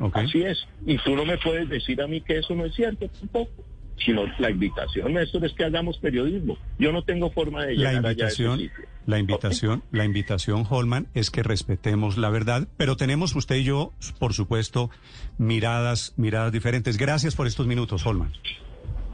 ok. 0.00 0.16
Así 0.16 0.42
es. 0.42 0.66
Y 0.86 0.98
tú 0.98 1.16
no 1.16 1.24
me 1.24 1.36
puedes 1.38 1.68
decir 1.68 2.00
a 2.00 2.06
mí 2.06 2.20
que 2.20 2.38
eso 2.38 2.54
no 2.54 2.64
es 2.64 2.74
cierto 2.74 3.08
tampoco. 3.18 3.64
Sino 4.04 4.24
la 4.38 4.50
invitación, 4.50 5.14
Néstor, 5.14 5.44
es 5.44 5.52
que 5.52 5.64
hagamos 5.64 5.98
periodismo. 5.98 6.58
Yo 6.78 6.92
no 6.92 7.02
tengo 7.02 7.30
forma 7.30 7.64
de 7.64 7.74
La 7.76 7.90
llegar 7.92 8.06
allá 8.06 8.26
a 8.26 8.28
ese 8.28 8.42
invitación, 8.42 8.58
sitio. 8.58 8.84
la 9.06 9.18
invitación, 9.18 9.82
la 9.92 10.04
invitación, 10.04 10.66
Holman, 10.68 11.06
es 11.14 11.30
que 11.30 11.42
respetemos 11.42 12.18
la 12.18 12.28
verdad, 12.28 12.66
pero 12.76 12.96
tenemos 12.96 13.34
usted 13.36 13.56
y 13.56 13.64
yo, 13.64 13.92
por 14.18 14.34
supuesto, 14.34 14.90
miradas, 15.38 16.12
miradas 16.16 16.52
diferentes. 16.52 16.96
Gracias 16.98 17.34
por 17.36 17.46
estos 17.46 17.66
minutos, 17.66 18.04
Holman. 18.04 18.32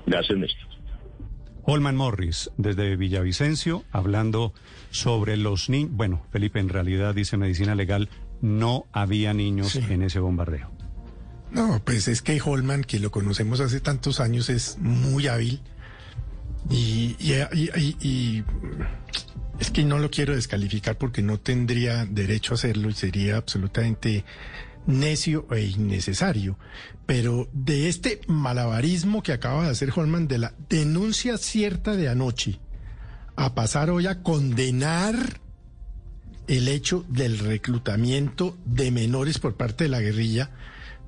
Gracias, 0.07 0.39
Néstor. 0.39 0.67
Holman 1.63 1.95
Morris, 1.95 2.51
desde 2.57 2.97
Villavicencio, 2.97 3.85
hablando 3.93 4.55
sobre 4.91 5.37
los 5.37 5.69
niños. 5.69 5.91
Bueno, 5.93 6.23
Felipe, 6.31 6.59
en 6.59 6.71
realidad 6.71 7.15
dice 7.15 7.37
medicina 7.37 7.75
legal, 7.75 8.09
no 8.41 8.87
había 8.93 9.35
niños 9.35 9.77
en 9.77 10.03
ese 10.03 10.21
bombardeo. 10.21 10.71
No, 11.53 11.83
pues 11.85 12.09
es 12.09 12.23
que 12.23 12.41
Holman, 12.41 12.85
que 12.85 13.01
lo 13.01 13.11
conocemos 13.11 13.61
hace 13.61 13.81
tantos 13.81 14.21
años, 14.21 14.49
es 14.49 14.79
muy 14.79 15.27
hábil. 15.27 15.61
Y, 16.69 17.17
es 19.59 19.71
que 19.71 19.85
no 19.85 19.99
lo 19.99 20.11
quiero 20.11 20.35
descalificar 20.35 20.97
porque 20.97 21.23
no 21.23 21.39
tendría 21.39 22.07
derecho 22.07 22.55
a 22.55 22.57
hacerlo 22.57 22.89
y 22.89 22.95
sería 22.95 23.37
absolutamente 23.37 24.25
necio 24.87 25.47
e 25.51 25.63
innecesario. 25.63 26.59
Pero 27.07 27.49
de 27.53 27.89
este 27.89 28.21
malabarismo 28.27 29.23
que 29.23 29.33
acaba 29.33 29.65
de 29.65 29.71
hacer 29.71 29.93
Holman, 29.95 30.29
de 30.29 30.39
la 30.39 30.55
denuncia 30.69 31.37
cierta 31.37 31.97
de 31.97 32.09
anoche, 32.09 32.61
a 33.37 33.55
pasar 33.55 33.91
hoy 33.91 34.07
a 34.07 34.23
condenar 34.23 35.41
el 36.47 36.69
hecho 36.69 37.05
del 37.09 37.39
reclutamiento 37.39 38.57
de 38.65 38.91
menores 38.91 39.39
por 39.39 39.57
parte 39.57 39.85
de 39.85 39.91
la 39.91 40.01
guerrilla, 40.01 40.51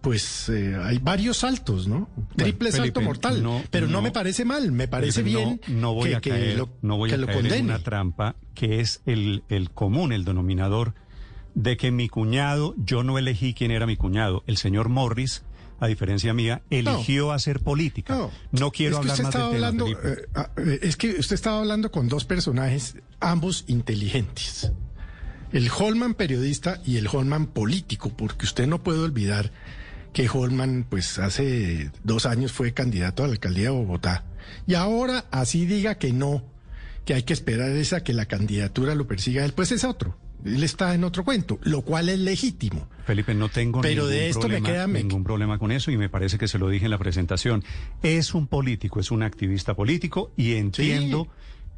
pues 0.03 0.49
eh, 0.49 0.77
hay 0.83 0.99
varios 0.99 1.39
saltos, 1.39 1.87
¿no? 1.87 2.11
Triple 2.37 2.73
salto 2.73 3.01
mortal. 3.01 3.43
no, 3.43 3.63
pero 3.71 3.87
no, 3.87 3.93
no. 3.95 4.03
me 4.03 4.11
parece 4.11 4.45
mal, 4.45 4.73
me 4.73 4.89
parece 4.89 5.23
Felipe, 5.23 5.39
bien 5.39 5.61
no, 5.69 5.81
no 5.81 5.95
voy 5.95 6.11
que, 6.11 6.17
a 6.17 6.21
que 6.21 6.31
caer, 6.31 6.59
lo, 6.59 6.69
no 6.83 6.97
voy 6.99 7.09
que 7.09 7.15
a 7.15 7.19
lo 7.19 7.27
caer 7.29 7.47
en 7.47 7.65
una 7.67 7.79
trampa 7.79 8.37
que 8.55 8.81
es 8.81 9.01
el, 9.07 9.45
el 9.49 9.71
común, 9.71 10.13
el 10.13 10.25
denominador 10.25 10.95
de 11.55 11.77
que 11.77 11.91
mi 11.91 12.09
cuñado, 12.09 12.75
yo 12.77 13.03
no 13.03 13.19
elegí 13.19 13.55
quién 13.55 13.71
era 13.71 13.87
mi 13.87 13.97
cuñado, 13.97 14.43
el 14.47 14.57
señor 14.57 14.89
Morris, 14.89 15.45
a 15.81 15.87
diferencia 15.87 16.35
mía, 16.35 16.63
eligió 16.71 17.33
hacer 17.33 17.61
política. 17.61 18.29
No, 18.51 18.71
quiero 18.71 19.01
es 19.01 19.07
que 19.07 19.11
hablar 19.11 19.13
usted 19.13 19.25
más 19.25 19.35
estaba 19.35 19.53
del 19.53 19.65
hablando, 19.65 19.89
eh, 19.89 20.29
ah, 20.35 20.51
eh, 20.57 20.79
es 20.83 20.97
que 20.97 21.11
usted 21.19 21.35
estaba 21.35 21.59
hablando 21.59 21.91
con 21.91 22.09
dos 22.09 22.25
personajes, 22.25 22.97
ambos 23.21 23.65
inteligentes. 23.69 24.73
El 25.53 25.71
Holman 25.77 26.15
periodista 26.15 26.81
y 26.87 26.97
el 26.97 27.09
Holman 27.13 27.47
político, 27.47 28.11
porque 28.17 28.47
usted 28.47 28.67
no 28.67 28.83
puede 28.83 29.01
olvidar 29.01 29.53
que 30.13 30.29
Holman, 30.29 30.87
pues 30.89 31.19
hace 31.19 31.91
dos 32.05 32.27
años 32.27 32.53
fue 32.53 32.73
candidato 32.73 33.25
a 33.25 33.27
la 33.29 33.33
alcaldía 33.35 33.65
de 33.65 33.71
Bogotá. 33.71 34.25
Y 34.67 34.75
ahora 34.75 35.25
así 35.31 35.65
diga 35.67 35.97
que 35.97 36.13
no, 36.13 36.45
que 37.05 37.15
hay 37.15 37.23
que 37.23 37.33
esperar 37.33 37.71
esa 37.71 38.03
que 38.05 38.13
la 38.13 38.27
candidatura 38.27 38.95
lo 38.95 39.07
persiga 39.07 39.45
él, 39.45 39.53
pues 39.55 39.73
es 39.73 39.85
otro. 39.85 40.17
Él 40.45 40.65
está 40.65 40.93
en 40.95 41.05
otro 41.05 41.25
cuento, 41.25 41.61
lo 41.63 41.83
cual 41.83 42.09
es 42.09 42.19
legítimo. 42.19 42.89
Felipe, 43.07 43.33
no 43.33 43.49
tengo 43.49 43.81
Pero 43.81 44.03
ningún, 44.03 44.11
de 44.11 44.29
esto 44.29 44.41
me 44.49 44.57
problema, 44.57 44.69
queda- 44.69 44.87
me- 44.89 45.03
ningún 45.05 45.23
problema 45.23 45.59
con 45.59 45.71
eso 45.71 45.91
y 45.93 45.97
me 45.97 46.09
parece 46.09 46.37
que 46.37 46.49
se 46.49 46.59
lo 46.59 46.69
dije 46.69 46.85
en 46.87 46.91
la 46.91 46.99
presentación. 46.99 47.63
Es 48.03 48.35
un 48.35 48.49
político, 48.49 48.99
es 48.99 49.13
un 49.13 49.23
activista 49.23 49.75
político 49.75 50.33
y 50.37 50.55
entiendo 50.55 51.29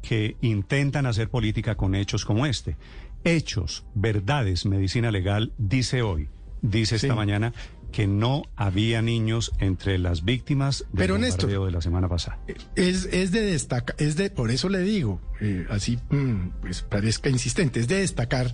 que 0.01 0.35
intentan 0.41 1.05
hacer 1.05 1.29
política 1.29 1.75
con 1.75 1.93
hechos 1.95 2.25
como 2.25 2.45
este. 2.47 2.75
Hechos, 3.23 3.85
verdades, 3.95 4.65
medicina 4.65 5.11
legal, 5.11 5.51
dice 5.59 6.01
hoy, 6.01 6.27
dice 6.61 6.95
esta 6.95 7.09
Sí. 7.09 7.13
mañana 7.13 7.53
que 7.95 8.07
no 8.07 8.43
había 8.57 9.01
niños 9.01 9.53
entre 9.59 9.97
las 9.97 10.25
víctimas 10.25 10.79
del 10.79 10.97
Pero, 10.97 11.17
Néstor, 11.17 11.49
de 11.65 11.71
la 11.71 11.79
semana 11.79 12.09
pasada. 12.09 12.37
Es, 12.75 13.05
es 13.05 13.31
de 13.31 13.39
destacar, 13.39 13.95
es 13.99 14.17
de, 14.17 14.29
por 14.29 14.51
eso 14.51 14.67
le 14.67 14.79
digo, 14.79 15.21
eh, 15.39 15.65
así 15.69 15.97
mm, 16.09 16.49
pues 16.59 16.81
parezca 16.81 17.29
insistente, 17.29 17.79
es 17.79 17.87
de 17.87 18.01
destacar 18.01 18.53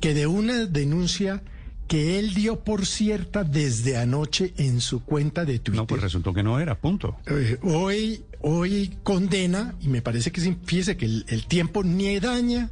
que 0.00 0.14
de 0.14 0.26
una 0.26 0.64
denuncia 0.64 1.42
que 1.88 2.18
él 2.18 2.32
dio 2.32 2.60
por 2.60 2.86
cierta 2.86 3.44
desde 3.44 3.98
anoche 3.98 4.54
en 4.56 4.80
su 4.80 5.04
cuenta 5.04 5.44
de 5.44 5.58
Twitter. 5.58 5.74
No, 5.82 5.86
pues 5.86 6.00
resultó 6.00 6.32
que 6.32 6.42
no 6.42 6.58
era, 6.58 6.80
punto. 6.80 7.18
eh, 7.26 7.58
hoy, 7.60 8.24
hoy 8.40 8.96
condena, 9.02 9.74
y 9.82 9.88
me 9.88 10.00
parece 10.00 10.32
que 10.32 10.40
es, 10.40 10.50
fíjese 10.64 10.96
que 10.96 11.04
el, 11.04 11.26
el 11.28 11.44
tiempo 11.44 11.84
ni 11.84 12.18
daña 12.18 12.70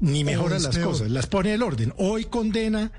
ni 0.00 0.22
mejora 0.22 0.56
es 0.58 0.64
las 0.64 0.76
peor. 0.76 0.88
cosas, 0.88 1.10
las 1.10 1.26
pone 1.26 1.54
el 1.54 1.62
orden. 1.62 1.94
Hoy 1.96 2.24
condena 2.24 2.92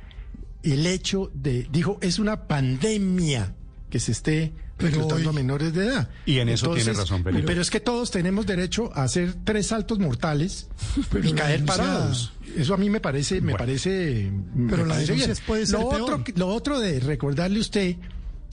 el 0.64 0.86
hecho 0.86 1.32
de, 1.34 1.68
dijo, 1.72 1.98
es 2.02 2.20
una 2.20 2.48
pandemia 2.48 3.54
que 3.90 4.00
se 4.00 4.12
esté 4.12 4.54
reclutando 4.78 5.30
a 5.30 5.34
menores 5.34 5.74
de 5.74 5.86
edad. 5.86 6.10
Y 6.26 6.40
en 6.40 6.50
eso 6.50 6.74
tiene 6.74 6.94
razón, 6.94 7.24
Felipe. 7.24 7.46
Pero 7.46 7.62
es 7.62 7.70
que 7.70 7.80
todos 7.80 8.10
tenemos 8.10 8.46
derecho 8.48 8.90
a 8.96 9.04
hacer 9.04 9.36
tres 9.44 9.68
saltos 9.68 10.00
mortales 10.00 10.68
y 11.24 11.34
caer 11.34 11.60
denuncia- 11.62 11.66
parados. 11.66 12.34
eso 12.58 12.74
a 12.74 12.78
mí 12.78 12.90
me 12.90 13.00
parece, 13.00 13.42
me 13.42 13.54
parece. 13.56 14.32
me 14.56 14.70
Pero 14.72 14.86
la 14.86 14.96
parece 14.96 15.14
bien. 15.14 15.34
puede 15.46 15.66
ser 15.68 15.80
lo 15.80 15.90
peor. 15.90 16.02
otro, 16.02 16.24
lo 16.36 16.48
otro 16.48 16.80
de 16.80 17.00
recordarle 17.00 17.58
a 17.60 17.62
usted, 17.62 17.96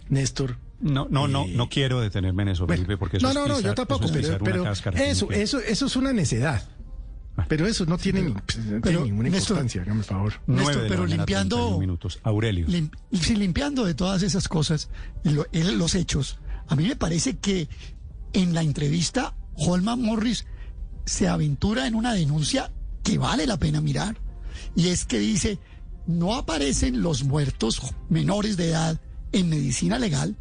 Néstor. 0.08 0.56
No, 0.80 1.08
no, 1.10 1.26
no, 1.26 1.46
no 1.46 1.68
quiero 1.68 2.00
detenerme 2.00 2.42
en 2.42 2.48
eso, 2.50 2.66
Felipe, 2.66 2.96
porque 2.96 3.16
eso 3.16 3.26
no, 3.26 3.34
no, 3.34 3.42
es 3.44 3.48
no, 3.48 3.54
pisar- 3.56 3.62
yo 3.62 3.66
eso 3.68 3.74
tampoco, 3.74 4.04
es 4.04 4.12
pero, 4.12 4.64
no 4.64 4.72
eso, 5.02 5.30
eso, 5.32 5.58
eso 5.60 5.86
es 5.86 5.96
una 5.96 6.12
necedad. 6.12 6.62
Pero 7.46 7.66
eso 7.66 7.86
no 7.86 7.98
tiene, 7.98 8.22
ni- 8.22 8.32
pues, 8.32 8.58
pero, 8.82 9.04
ninguna 9.04 9.28
importancia, 9.28 9.82
hágame 9.82 10.00
el 10.00 10.04
favor. 10.04 10.32
Nueve 10.46 10.64
Néstor, 10.66 10.88
pero 10.88 11.02
mañana, 11.02 11.16
limpiando- 11.22 11.56
31 11.56 11.78
minutos. 11.78 12.18
Aurelio. 12.24 12.66
Lim- 12.66 12.90
sí, 13.12 13.36
limpiando 13.36 13.84
de 13.84 13.94
todas 13.94 14.22
esas 14.22 14.48
cosas, 14.48 14.88
lo- 15.22 15.46
el- 15.52 15.78
los 15.78 15.94
hechos, 15.94 16.38
a 16.68 16.74
mí 16.74 16.86
me 16.88 16.96
parece 16.96 17.36
que 17.38 17.68
en 18.32 18.54
la 18.54 18.62
entrevista 18.62 19.34
Holman 19.56 20.02
Morris 20.02 20.46
se 21.04 21.28
aventura 21.28 21.86
en 21.86 21.94
una 21.94 22.12
denuncia 22.14 22.70
que 23.02 23.18
vale 23.18 23.46
la 23.46 23.56
pena 23.58 23.80
mirar. 23.80 24.16
Y 24.74 24.88
es 24.88 25.04
que 25.04 25.18
dice, 25.18 25.58
no 26.06 26.34
aparecen 26.34 27.02
los 27.02 27.24
muertos 27.24 27.80
menores 28.08 28.56
de 28.56 28.68
edad 28.70 29.00
en 29.32 29.48
medicina 29.48 29.98
legal 29.98 30.36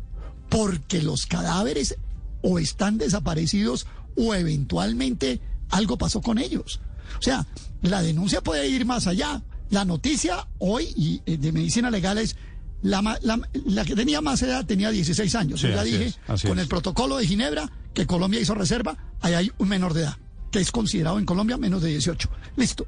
porque 0.49 1.01
los 1.01 1.25
cadáveres 1.25 1.95
o 2.41 2.59
están 2.59 2.97
desaparecidos 2.97 3.85
o 4.15 4.33
eventualmente 4.33 5.39
algo 5.69 5.97
pasó 5.97 6.21
con 6.21 6.37
ellos. 6.37 6.79
O 7.19 7.21
sea, 7.21 7.45
la 7.81 8.01
denuncia 8.01 8.41
puede 8.41 8.67
ir 8.67 8.85
más 8.85 9.07
allá. 9.07 9.41
La 9.69 9.85
noticia 9.85 10.47
hoy 10.59 10.93
y, 10.95 11.21
eh, 11.25 11.37
de 11.37 11.51
medicina 11.51 11.91
legal 11.91 12.17
es 12.17 12.35
la, 12.81 13.01
la, 13.21 13.39
la 13.65 13.85
que 13.85 13.95
tenía 13.95 14.21
más 14.21 14.41
edad 14.41 14.65
tenía 14.65 14.91
16 14.91 15.35
años. 15.35 15.61
Sí, 15.61 15.67
Yo 15.67 15.75
ya 15.75 15.83
dije 15.83 16.05
es, 16.05 16.19
con 16.43 16.57
es. 16.57 16.63
el 16.63 16.67
protocolo 16.67 17.17
de 17.17 17.27
Ginebra 17.27 17.69
que 17.93 18.05
Colombia 18.05 18.39
hizo 18.39 18.53
reserva, 18.53 18.97
ahí 19.21 19.33
hay 19.33 19.51
un 19.57 19.67
menor 19.67 19.93
de 19.93 20.01
edad 20.03 20.17
que 20.51 20.59
es 20.59 20.71
considerado 20.71 21.19
en 21.19 21.25
Colombia 21.25 21.57
menos 21.57 21.81
de 21.81 21.89
18. 21.89 22.29
Listo. 22.55 22.85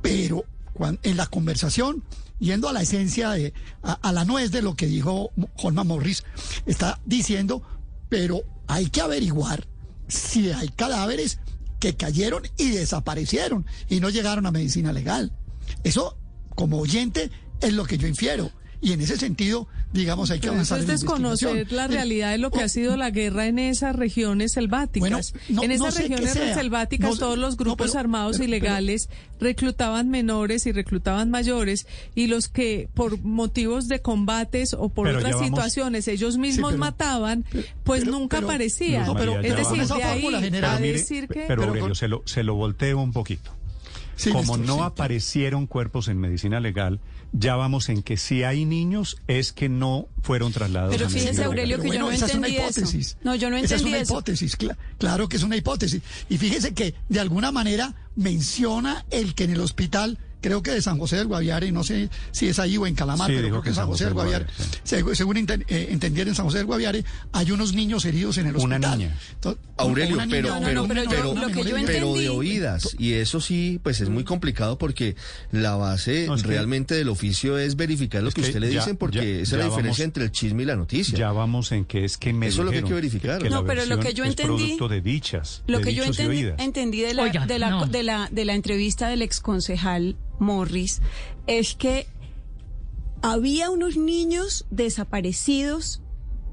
Pero 0.00 0.44
en 1.02 1.16
la 1.16 1.26
conversación, 1.26 2.02
yendo 2.38 2.68
a 2.68 2.72
la 2.72 2.80
esencia 2.82 3.30
de, 3.32 3.52
a, 3.82 3.92
a 3.92 4.12
la 4.12 4.24
nuez 4.24 4.50
de 4.50 4.62
lo 4.62 4.74
que 4.74 4.86
dijo 4.86 5.30
Holman 5.56 5.86
Morris, 5.86 6.24
está 6.64 7.00
diciendo, 7.04 7.62
pero 8.08 8.40
hay 8.68 8.86
que 8.88 9.02
averiguar 9.02 9.66
si 10.08 10.50
hay 10.50 10.68
cadáveres 10.70 11.38
que 11.82 11.96
cayeron 11.96 12.44
y 12.56 12.68
desaparecieron 12.68 13.66
y 13.88 13.98
no 13.98 14.08
llegaron 14.08 14.46
a 14.46 14.52
medicina 14.52 14.92
legal. 14.92 15.32
Eso, 15.82 16.16
como 16.54 16.78
oyente, 16.78 17.28
es 17.60 17.72
lo 17.72 17.84
que 17.84 17.98
yo 17.98 18.06
infiero. 18.06 18.52
Y 18.84 18.92
en 18.92 19.00
ese 19.00 19.16
sentido, 19.16 19.68
digamos, 19.92 20.32
hay 20.32 20.40
que 20.40 20.48
Pero 20.48 20.60
eso 20.60 20.74
avanzar 20.74 20.78
es 20.78 20.82
en 20.82 20.88
la 20.88 20.92
desconocer 20.94 21.72
la 21.72 21.86
realidad 21.86 22.32
de 22.32 22.38
lo 22.38 22.50
que 22.50 22.62
ha 22.62 22.68
sido 22.68 22.96
la 22.96 23.10
guerra 23.10 23.46
en 23.46 23.60
esas 23.60 23.94
regiones 23.94 24.50
selváticas. 24.52 25.08
Bueno, 25.08 25.18
no- 25.50 25.62
en 25.62 25.68
no 25.68 25.74
esas 25.76 25.94
sé 25.94 26.08
qué 26.08 26.16
regiones 26.16 26.54
selváticas 26.54 27.10
No- 27.10 27.16
todos 27.16 27.38
los 27.38 27.52
no, 27.56 27.64
grupos 27.64 27.90
pero- 27.92 28.00
armados 28.00 28.38
pero- 28.38 28.48
ilegales 28.48 29.08
reclutaban 29.38 30.08
menores 30.10 30.66
y 30.66 30.72
reclutaban 30.72 31.30
mayores 31.30 31.86
y 32.16 32.26
los 32.26 32.48
que 32.48 32.88
por 32.94 33.20
motivos 33.20 33.86
de 33.86 34.02
combates 34.02 34.74
o 34.74 34.88
por 34.88 35.06
Pero 35.06 35.18
otras 35.20 35.34
vamos- 35.34 35.46
situaciones 35.48 36.08
ellos 36.08 36.36
mismos 36.36 36.70
pero- 36.72 36.80
mataban, 36.80 37.44
pues 37.84 38.04
nunca 38.04 38.38
pero- 38.38 38.48
aparecían. 38.48 39.06
no, 39.06 39.14
pero- 39.14 39.34
es 39.40 39.42
pero 39.42 39.56
decir, 39.56 39.86
de 39.96 40.02
ahí 40.02 40.26
a 40.34 40.40
Pero 40.40 40.78
decir 40.80 41.28
que... 41.28 41.44
pero 41.46 41.46
pero 41.46 41.62
Aurelio, 41.68 41.82
con- 41.88 41.94
se, 41.94 42.08
lo, 42.08 42.22
se 42.24 42.42
lo 42.42 42.56
volteo 42.56 42.98
un 43.00 43.12
poquito. 43.12 43.52
Sí, 44.16 44.30
Como 44.30 44.56
no 44.56 44.74
sí, 44.76 44.80
aparecieron 44.82 45.66
cuerpos 45.66 46.06
en 46.08 46.18
medicina 46.18 46.60
legal, 46.60 47.00
ya 47.32 47.56
vamos 47.56 47.88
en 47.88 48.02
que 48.02 48.16
si 48.16 48.42
hay 48.44 48.64
niños 48.64 49.16
es 49.26 49.52
que 49.52 49.68
no 49.68 50.06
fueron 50.22 50.52
trasladados 50.52 50.94
Pero 50.94 51.06
a 51.06 51.10
fíjese, 51.10 51.44
Aurelio, 51.44 51.80
que 51.80 51.88
yo 51.90 51.98
no 52.00 52.10
esa 52.10 52.26
es 52.26 52.34
una 52.34 52.46
entendí 52.48 52.56
eso. 52.68 52.80
hipótesis. 52.80 53.16
No, 53.24 53.34
yo 53.34 53.48
no 53.50 53.56
Esa 53.56 53.64
es 53.64 53.72
entendí 53.72 53.90
una 53.94 54.02
eso. 54.02 54.12
hipótesis, 54.14 54.58
cla- 54.58 54.76
claro 54.98 55.28
que 55.28 55.36
es 55.38 55.42
una 55.42 55.56
hipótesis. 55.56 56.02
Y 56.28 56.38
fíjese 56.38 56.74
que 56.74 56.94
de 57.08 57.20
alguna 57.20 57.50
manera 57.50 57.94
menciona 58.16 59.04
el 59.10 59.34
que 59.34 59.44
en 59.44 59.50
el 59.50 59.60
hospital, 59.60 60.18
creo 60.42 60.62
que 60.62 60.72
de 60.72 60.82
San 60.82 60.98
José 60.98 61.16
del 61.16 61.26
Guaviare, 61.28 61.72
no 61.72 61.82
sé 61.84 62.10
si 62.32 62.48
es 62.48 62.58
ahí 62.58 62.76
o 62.76 62.86
en 62.86 62.94
Calamar, 62.94 63.30
Sí, 63.30 63.36
pero 63.36 63.48
creo 63.48 63.62
que 63.62 63.68
en 63.70 63.74
San 63.74 63.86
José 63.86 64.04
del 64.04 64.12
Guaviare, 64.14 64.44
seg- 64.84 65.14
según 65.14 65.36
enten- 65.36 65.64
eh, 65.68 65.86
entender 65.90 66.28
en 66.28 66.34
San 66.34 66.44
José 66.44 66.58
del 66.58 66.66
Guaviare, 66.66 67.04
hay 67.32 67.50
unos 67.50 67.72
niños 67.72 68.04
heridos 68.04 68.36
en 68.36 68.48
el 68.48 68.56
Una 68.56 68.76
hospital. 68.76 68.98
niña. 68.98 69.16
Entonces, 69.34 69.62
Aurelio, 69.78 70.14
una 70.16 70.26
pero, 70.26 70.48
niña, 70.48 70.66
pero, 70.66 70.86
pero, 71.08 71.30
una 71.32 71.46
menor. 71.48 71.86
pero 71.86 72.14
de 72.14 72.28
oídas. 72.28 72.94
Y 72.98 73.14
eso 73.14 73.40
sí, 73.40 73.80
pues 73.82 74.00
es 74.00 74.08
muy 74.10 74.24
complicado 74.24 74.76
porque 74.76 75.16
la 75.52 75.76
base 75.76 76.26
No, 76.26 76.34
es 76.34 76.42
que- 76.42 76.48
realmente 76.48 76.94
del 76.94 77.08
oficio 77.08 77.56
es 77.58 77.76
verificar 77.76 78.22
lo 78.22 78.28
es 78.28 78.34
que 78.34 78.42
que 78.42 78.48
usted 78.48 78.60
le 78.60 78.72
ya- 78.72 78.80
dicen 78.80 78.96
porque 78.96 79.18
ya- 79.18 79.42
esa 79.42 79.42
es 79.42 79.52
la 79.52 79.64
diferencia 79.64 79.82
vamos- 79.82 80.00
entre 80.00 80.24
el 80.24 80.32
chisme 80.32 80.62
y 80.64 80.66
la 80.66 80.76
noticia. 80.76 81.18
Ya 81.18 81.32
vamos 81.32 81.72
en 81.72 81.84
que 81.84 82.04
es 82.04 82.16
que 82.18 82.32
me 82.32 82.48
Eso 82.48 82.62
es 82.62 82.64
lo 82.66 82.70
que 82.72 82.78
hay 82.78 82.84
que 82.84 82.94
verificar. 82.94 83.40
que 83.42 83.48
No, 83.50 83.64
pero 83.64 83.84
lo 83.86 83.98
que 84.00 84.12
yo 84.14 84.24
entendí- 84.24 84.42
producto 84.44 84.88
de 84.88 85.00
dichas, 85.00 85.62
Lo 85.66 85.78
de 85.78 85.84
que 85.84 85.94
yo 85.94 86.04
entendí, 86.04 86.36
oídas. 86.38 86.56
entendí 86.58 87.00
de, 87.00 87.14
la, 87.14 87.24
de, 87.30 88.02
la, 88.02 88.28
de 88.30 88.44
la 88.44 88.54
entrevista 88.54 89.08
del 89.08 89.22
exconcejal 89.22 90.16
Morris 90.42 91.00
es 91.46 91.74
que 91.74 92.06
había 93.22 93.70
unos 93.70 93.96
niños 93.96 94.66
desaparecidos, 94.70 96.02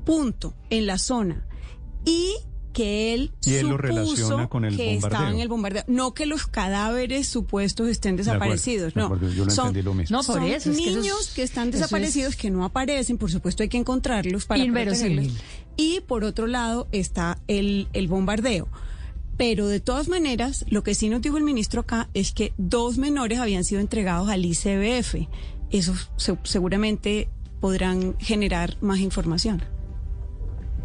punto, 0.05 0.53
en 0.69 0.85
la 0.85 0.97
zona. 0.97 1.45
Y 2.05 2.33
que 2.72 3.13
él, 3.15 3.31
Y 3.45 3.55
él 3.55 3.67
lo 3.67 3.72
supuso 3.77 3.81
relaciona 3.88 4.47
con 4.47 4.63
el 4.63 4.77
que 4.77 4.93
estaba 4.95 5.09
bombardeo. 5.15 5.35
en 5.35 5.41
el 5.41 5.47
bombardeo. 5.49 5.83
No 5.88 6.13
que 6.13 6.27
los 6.27 6.45
cadáveres 6.45 7.27
supuestos 7.27 7.88
estén 7.89 8.15
De 8.15 8.22
acuerdo, 8.22 8.39
desaparecidos, 8.39 8.93
de 8.93 8.99
no. 9.01 9.05
acuerdo, 9.07 9.29
yo 9.31 9.45
lo 9.45 9.51
son, 9.51 9.67
entendí 9.69 9.83
lo 9.83 9.93
mismo. 9.95 10.17
No, 10.17 10.23
por 10.23 10.35
son 10.35 10.43
eso, 10.45 10.69
es 10.72 10.77
que 10.77 10.89
eso 10.89 10.99
niños 11.01 11.19
es- 11.22 11.33
que 11.33 11.43
están 11.43 11.69
es- 11.69 11.73
desaparecidos, 11.73 12.35
que 12.35 12.51
no 12.51 12.63
aparecen, 12.63 13.17
por 13.17 13.31
supuesto 13.31 13.63
hay 13.63 13.69
que 13.69 13.77
encontrarlos 13.77 14.45
para 14.45 14.63
Inverosímil. 14.63 15.15
protegerlos. 15.17 15.43
Y 15.77 16.01
por 16.01 16.23
otro 16.23 16.45
lado 16.45 16.88
está 16.91 17.39
el, 17.47 17.88
el 17.93 18.07
bombardeo. 18.07 18.67
Pero 19.39 19.67
de 19.67 19.79
todas 19.79 20.09
maneras, 20.09 20.65
lo 20.69 20.83
que 20.83 20.93
sí 20.93 21.07
nos 21.09 21.22
dijo 21.22 21.38
el 21.38 21.43
ministro 21.43 21.81
acá 21.81 22.09
es 22.13 22.33
que 22.33 22.51
dos 22.57 22.97
menores 22.97 23.39
habían 23.39 23.63
sido 23.63 23.79
entregados 23.81 24.29
al 24.29 24.45
ICBF. 24.45 25.27
Eso 25.72 25.93
se- 26.17 26.38
seguramente 26.43 27.29
podrán 27.61 28.15
generar 28.19 28.75
más 28.81 28.99
información. 28.99 29.63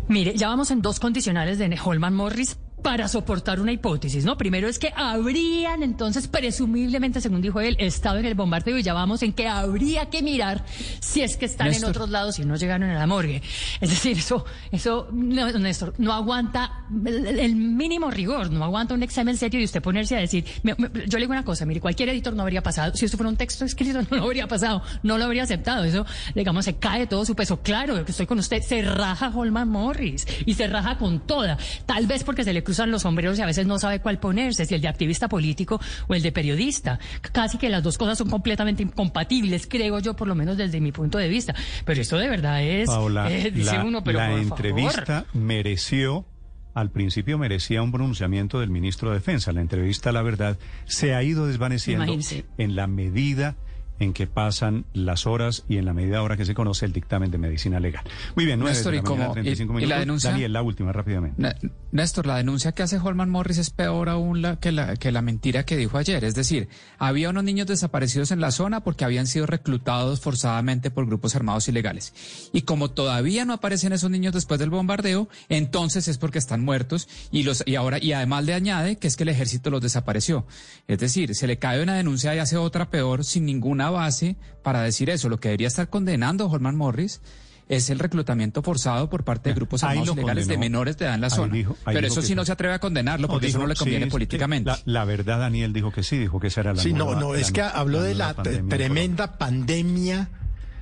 Mire, 0.08 0.34
ya 0.36 0.48
vamos 0.48 0.70
en 0.70 0.82
dos 0.82 1.00
condicionales 1.00 1.58
de 1.58 1.76
Holman 1.84 2.14
Morris 2.14 2.56
para 2.84 3.08
soportar 3.08 3.60
una 3.60 3.72
hipótesis, 3.72 4.24
¿no? 4.26 4.36
Primero 4.36 4.68
es 4.68 4.78
que 4.78 4.92
habrían 4.94 5.82
entonces, 5.82 6.28
presumiblemente, 6.28 7.20
según 7.22 7.40
dijo 7.40 7.60
él, 7.60 7.76
estado 7.80 8.18
en 8.18 8.26
el 8.26 8.34
bombardeo 8.34 8.78
y 8.78 8.82
ya 8.82 8.92
vamos 8.92 9.22
en 9.22 9.32
que 9.32 9.48
habría 9.48 10.10
que 10.10 10.22
mirar 10.22 10.64
si 11.00 11.22
es 11.22 11.38
que 11.38 11.46
están 11.46 11.68
en 11.68 11.72
Néstor. 11.72 11.90
otros 11.90 12.10
lados 12.10 12.38
y 12.38 12.44
no 12.44 12.56
llegaron 12.56 12.90
a 12.90 12.94
la 12.98 13.06
morgue. 13.06 13.42
Es 13.80 13.88
decir, 13.88 14.18
eso, 14.18 14.44
eso, 14.70 15.08
no, 15.12 15.50
Néstor, 15.52 15.94
no 15.96 16.12
aguanta 16.12 16.84
el, 17.06 17.40
el 17.40 17.56
mínimo 17.56 18.10
rigor, 18.10 18.50
no 18.50 18.62
aguanta 18.62 18.92
un 18.92 19.02
examen 19.02 19.36
serio 19.38 19.58
de 19.60 19.64
usted 19.64 19.80
ponerse 19.82 20.14
a 20.16 20.20
decir, 20.20 20.44
me- 20.62 20.74
me- 20.76 20.90
yo 21.06 21.18
le 21.18 21.20
digo 21.24 21.32
una 21.32 21.44
cosa, 21.44 21.64
mire, 21.64 21.80
cualquier 21.80 22.10
editor 22.10 22.34
no 22.36 22.42
habría 22.42 22.62
pasado, 22.62 22.94
si 22.94 23.06
esto 23.06 23.16
fuera 23.16 23.30
un 23.30 23.36
texto 23.38 23.64
escrito 23.64 24.02
no 24.10 24.16
lo 24.18 24.24
habría 24.24 24.46
pasado, 24.46 24.82
no 25.02 25.16
lo 25.16 25.24
habría 25.24 25.44
aceptado, 25.44 25.84
eso, 25.84 26.04
digamos, 26.34 26.66
se 26.66 26.76
cae 26.76 27.06
todo 27.06 27.24
su 27.24 27.34
peso, 27.34 27.60
claro, 27.62 28.04
que 28.04 28.10
estoy 28.10 28.26
con 28.26 28.38
usted, 28.38 28.60
se 28.62 28.82
raja 28.82 29.32
Holman 29.34 29.70
Morris 29.70 30.26
y 30.44 30.52
se 30.52 30.66
raja 30.66 30.98
con 30.98 31.20
toda, 31.20 31.56
tal 31.86 32.06
vez 32.06 32.24
porque 32.24 32.44
se 32.44 32.52
le 32.52 32.62
cruzan 32.74 32.90
los 32.90 33.02
sombreros 33.02 33.38
y 33.38 33.42
a 33.42 33.46
veces 33.46 33.68
no 33.68 33.78
sabe 33.78 34.00
cuál 34.00 34.18
ponerse, 34.18 34.66
si 34.66 34.74
el 34.74 34.80
de 34.80 34.88
activista 34.88 35.28
político 35.28 35.80
o 36.08 36.14
el 36.14 36.22
de 36.22 36.32
periodista, 36.32 36.98
casi 37.32 37.56
que 37.56 37.68
las 37.68 37.84
dos 37.84 37.96
cosas 37.96 38.18
son 38.18 38.28
completamente 38.28 38.82
incompatibles, 38.82 39.68
creo 39.68 40.00
yo, 40.00 40.14
por 40.14 40.26
lo 40.26 40.34
menos 40.34 40.56
desde 40.56 40.80
mi 40.80 40.90
punto 40.90 41.18
de 41.18 41.28
vista, 41.28 41.54
pero 41.84 42.00
esto 42.00 42.18
de 42.18 42.28
verdad 42.28 42.64
es, 42.64 42.88
Paola, 42.88 43.30
eh, 43.30 43.52
dice 43.52 43.76
la, 43.76 43.84
uno, 43.84 44.02
pero 44.02 44.18
la 44.18 44.30
por 44.30 44.38
entrevista 44.40 45.04
favor. 45.22 45.26
mereció, 45.34 46.26
al 46.74 46.90
principio 46.90 47.38
merecía 47.38 47.80
un 47.80 47.92
pronunciamiento 47.92 48.58
del 48.58 48.70
ministro 48.70 49.10
de 49.10 49.18
Defensa. 49.18 49.52
La 49.52 49.60
entrevista, 49.60 50.10
la 50.10 50.22
verdad, 50.22 50.58
se 50.84 51.14
ha 51.14 51.22
ido 51.22 51.46
desvaneciendo 51.46 52.18
en 52.58 52.74
la 52.74 52.88
medida 52.88 53.54
en 54.00 54.12
que 54.12 54.26
pasan 54.26 54.84
las 54.92 55.26
horas 55.26 55.64
y 55.68 55.76
en 55.76 55.84
la 55.84 55.92
medida 55.94 56.18
ahora 56.18 56.36
que 56.36 56.44
se 56.44 56.54
conoce 56.54 56.84
el 56.84 56.92
dictamen 56.92 57.30
de 57.30 57.38
medicina 57.38 57.78
legal. 57.80 58.04
Muy 58.34 58.44
bien, 58.44 58.60
Néstor, 58.60 58.92
de 58.92 58.98
¿y 58.98 59.02
la 59.02 59.04
mañana, 59.08 59.22
cómo- 59.26 59.32
35 59.34 59.72
y- 59.72 59.74
y 59.74 59.76
minutos. 59.76 59.88
la 59.88 59.98
denuncia? 60.00 60.30
Daniel, 60.30 60.52
la 60.52 60.62
última, 60.62 60.92
rápidamente. 60.92 61.40
N- 61.40 61.72
Néstor, 61.92 62.26
la 62.26 62.36
denuncia 62.36 62.72
que 62.72 62.82
hace 62.82 62.98
Holman 62.98 63.30
Morris 63.30 63.58
es 63.58 63.70
peor 63.70 64.08
aún 64.08 64.42
la, 64.42 64.56
que, 64.58 64.72
la, 64.72 64.96
que 64.96 65.12
la 65.12 65.22
mentira 65.22 65.64
que 65.64 65.76
dijo 65.76 65.96
ayer. 65.96 66.24
Es 66.24 66.34
decir, 66.34 66.68
había 66.98 67.30
unos 67.30 67.44
niños 67.44 67.66
desaparecidos 67.68 68.32
en 68.32 68.40
la 68.40 68.50
zona 68.50 68.82
porque 68.82 69.04
habían 69.04 69.26
sido 69.28 69.46
reclutados 69.46 70.20
forzadamente 70.20 70.90
por 70.90 71.06
grupos 71.06 71.36
armados 71.36 71.68
ilegales. 71.68 72.12
Y 72.52 72.62
como 72.62 72.90
todavía 72.90 73.44
no 73.44 73.52
aparecen 73.52 73.92
esos 73.92 74.10
niños 74.10 74.32
después 74.34 74.58
del 74.58 74.70
bombardeo, 74.70 75.28
entonces 75.48 76.08
es 76.08 76.18
porque 76.18 76.38
están 76.38 76.64
muertos 76.64 77.08
y 77.30 77.44
los 77.44 77.62
y 77.66 77.76
ahora 77.76 77.98
y 78.02 78.12
además 78.12 78.44
le 78.44 78.54
añade 78.54 78.96
que 78.96 79.06
es 79.06 79.16
que 79.16 79.22
el 79.22 79.28
ejército 79.28 79.70
los 79.70 79.80
desapareció. 79.80 80.46
Es 80.88 80.98
decir, 80.98 81.34
se 81.34 81.46
le 81.46 81.58
cae 81.58 81.82
una 81.82 81.94
denuncia 81.94 82.34
y 82.34 82.38
hace 82.40 82.56
otra 82.56 82.90
peor 82.90 83.24
sin 83.24 83.46
ninguna 83.46 83.83
base 83.90 84.36
para 84.62 84.82
decir 84.82 85.10
eso. 85.10 85.28
Lo 85.28 85.38
que 85.38 85.48
debería 85.48 85.68
estar 85.68 85.88
condenando 85.88 86.46
Holman 86.48 86.76
Morris 86.76 87.20
es 87.66 87.88
el 87.88 87.98
reclutamiento 87.98 88.62
forzado 88.62 89.08
por 89.08 89.24
parte 89.24 89.48
de 89.48 89.54
grupos 89.54 89.82
armados 89.84 90.14
ilegales 90.14 90.46
de 90.46 90.58
menores 90.58 90.98
de 90.98 91.06
edad 91.06 91.14
en 91.14 91.22
la 91.22 91.28
Ahí 91.28 91.30
zona. 91.32 91.54
dijo- 91.54 91.76
ahí 91.86 91.94
Pero 91.94 92.06
eso 92.08 92.20
sí 92.20 92.34
no 92.34 92.44
se 92.44 92.52
atreve 92.52 92.74
a 92.74 92.78
condenarlo 92.78 93.26
porque 93.26 93.46
eso 93.46 93.56
dijo- 93.58 93.62
no 93.62 93.68
le 93.68 93.74
conviene 93.74 94.04
sí, 94.04 94.10
políticamente. 94.10 94.70
La, 94.70 94.78
la 94.84 95.04
verdad, 95.06 95.38
Daniel 95.38 95.72
dijo 95.72 95.90
que 95.90 96.02
sí, 96.02 96.18
dijo 96.18 96.38
que 96.40 96.48
esa 96.48 96.60
era 96.60 96.74
la 96.74 96.82
Sí, 96.82 96.92
no, 96.92 97.06
nueva- 97.06 97.20
no, 97.20 97.34
es 97.34 97.50
que 97.52 97.62
habló 97.62 98.02
de 98.02 98.14
la 98.14 98.34
pandemia 98.34 98.68
tremenda 98.76 99.38
pandemia. 99.38 100.28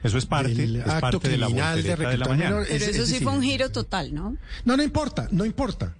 Eso 0.02 0.18
es 0.18 0.26
parte, 0.26 0.52
del 0.56 0.76
es 0.76 0.88
acto 0.88 1.00
parte 1.20 1.28
de 1.28 1.38
la 1.38 1.46
criminal 1.46 1.76
de 1.76 1.82
voltereta 1.90 2.10
de 2.10 2.18
la 2.18 2.26
mañana. 2.26 2.50
Pero 2.50 2.62
Es- 2.62 2.88
eso 2.88 3.02
es 3.04 3.08
sí 3.08 3.20
fue 3.20 3.32
un 3.32 3.42
giro 3.42 3.70
total, 3.70 4.12
¿no? 4.12 4.36
No, 4.64 4.76
no 4.76 4.82
importa, 4.82 5.28
no 5.30 5.44
importa. 5.44 5.94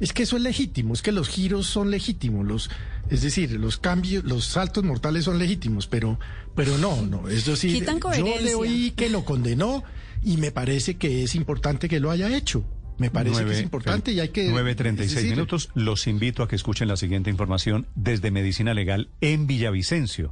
Es 0.00 0.12
que 0.12 0.24
eso 0.24 0.36
es 0.36 0.42
legítimo, 0.42 0.94
es 0.94 1.02
que 1.02 1.12
los 1.12 1.28
giros 1.28 1.66
son 1.66 1.90
legítimos, 1.90 2.46
los, 2.46 2.70
es 3.10 3.22
decir, 3.22 3.52
los 3.52 3.76
cambios, 3.78 4.24
los 4.24 4.44
saltos 4.46 4.82
mortales 4.84 5.24
son 5.24 5.38
legítimos, 5.38 5.86
pero, 5.86 6.18
pero 6.56 6.76
no, 6.78 7.02
no, 7.02 7.28
es 7.28 7.44
decir, 7.46 7.72
Quitan 7.74 8.00
yo 8.16 8.40
le 8.40 8.54
oí 8.54 8.92
que 8.96 9.08
lo 9.10 9.24
condenó 9.24 9.84
y 10.24 10.36
me 10.38 10.50
parece 10.50 10.96
que 10.96 11.22
es 11.22 11.34
importante 11.34 11.88
que 11.88 12.00
lo 12.00 12.10
haya 12.10 12.34
hecho. 12.36 12.64
Me 12.98 13.10
parece 13.10 13.36
que 13.38 13.40
es 13.42 13.46
Nueve- 13.46 13.62
importante 13.62 14.12
y 14.12 14.20
hay 14.20 14.28
que... 14.28 14.52
9.36 14.52 15.00
es 15.00 15.14
decir, 15.14 15.30
minutos. 15.30 15.70
Los 15.74 16.06
invito 16.06 16.42
a 16.42 16.48
que 16.48 16.54
escuchen 16.56 16.86
la 16.88 16.96
siguiente 16.96 17.30
información 17.30 17.86
desde 17.96 18.30
Medicina 18.30 18.74
Legal 18.74 19.08
en 19.20 19.46
Villavicencio, 19.46 20.30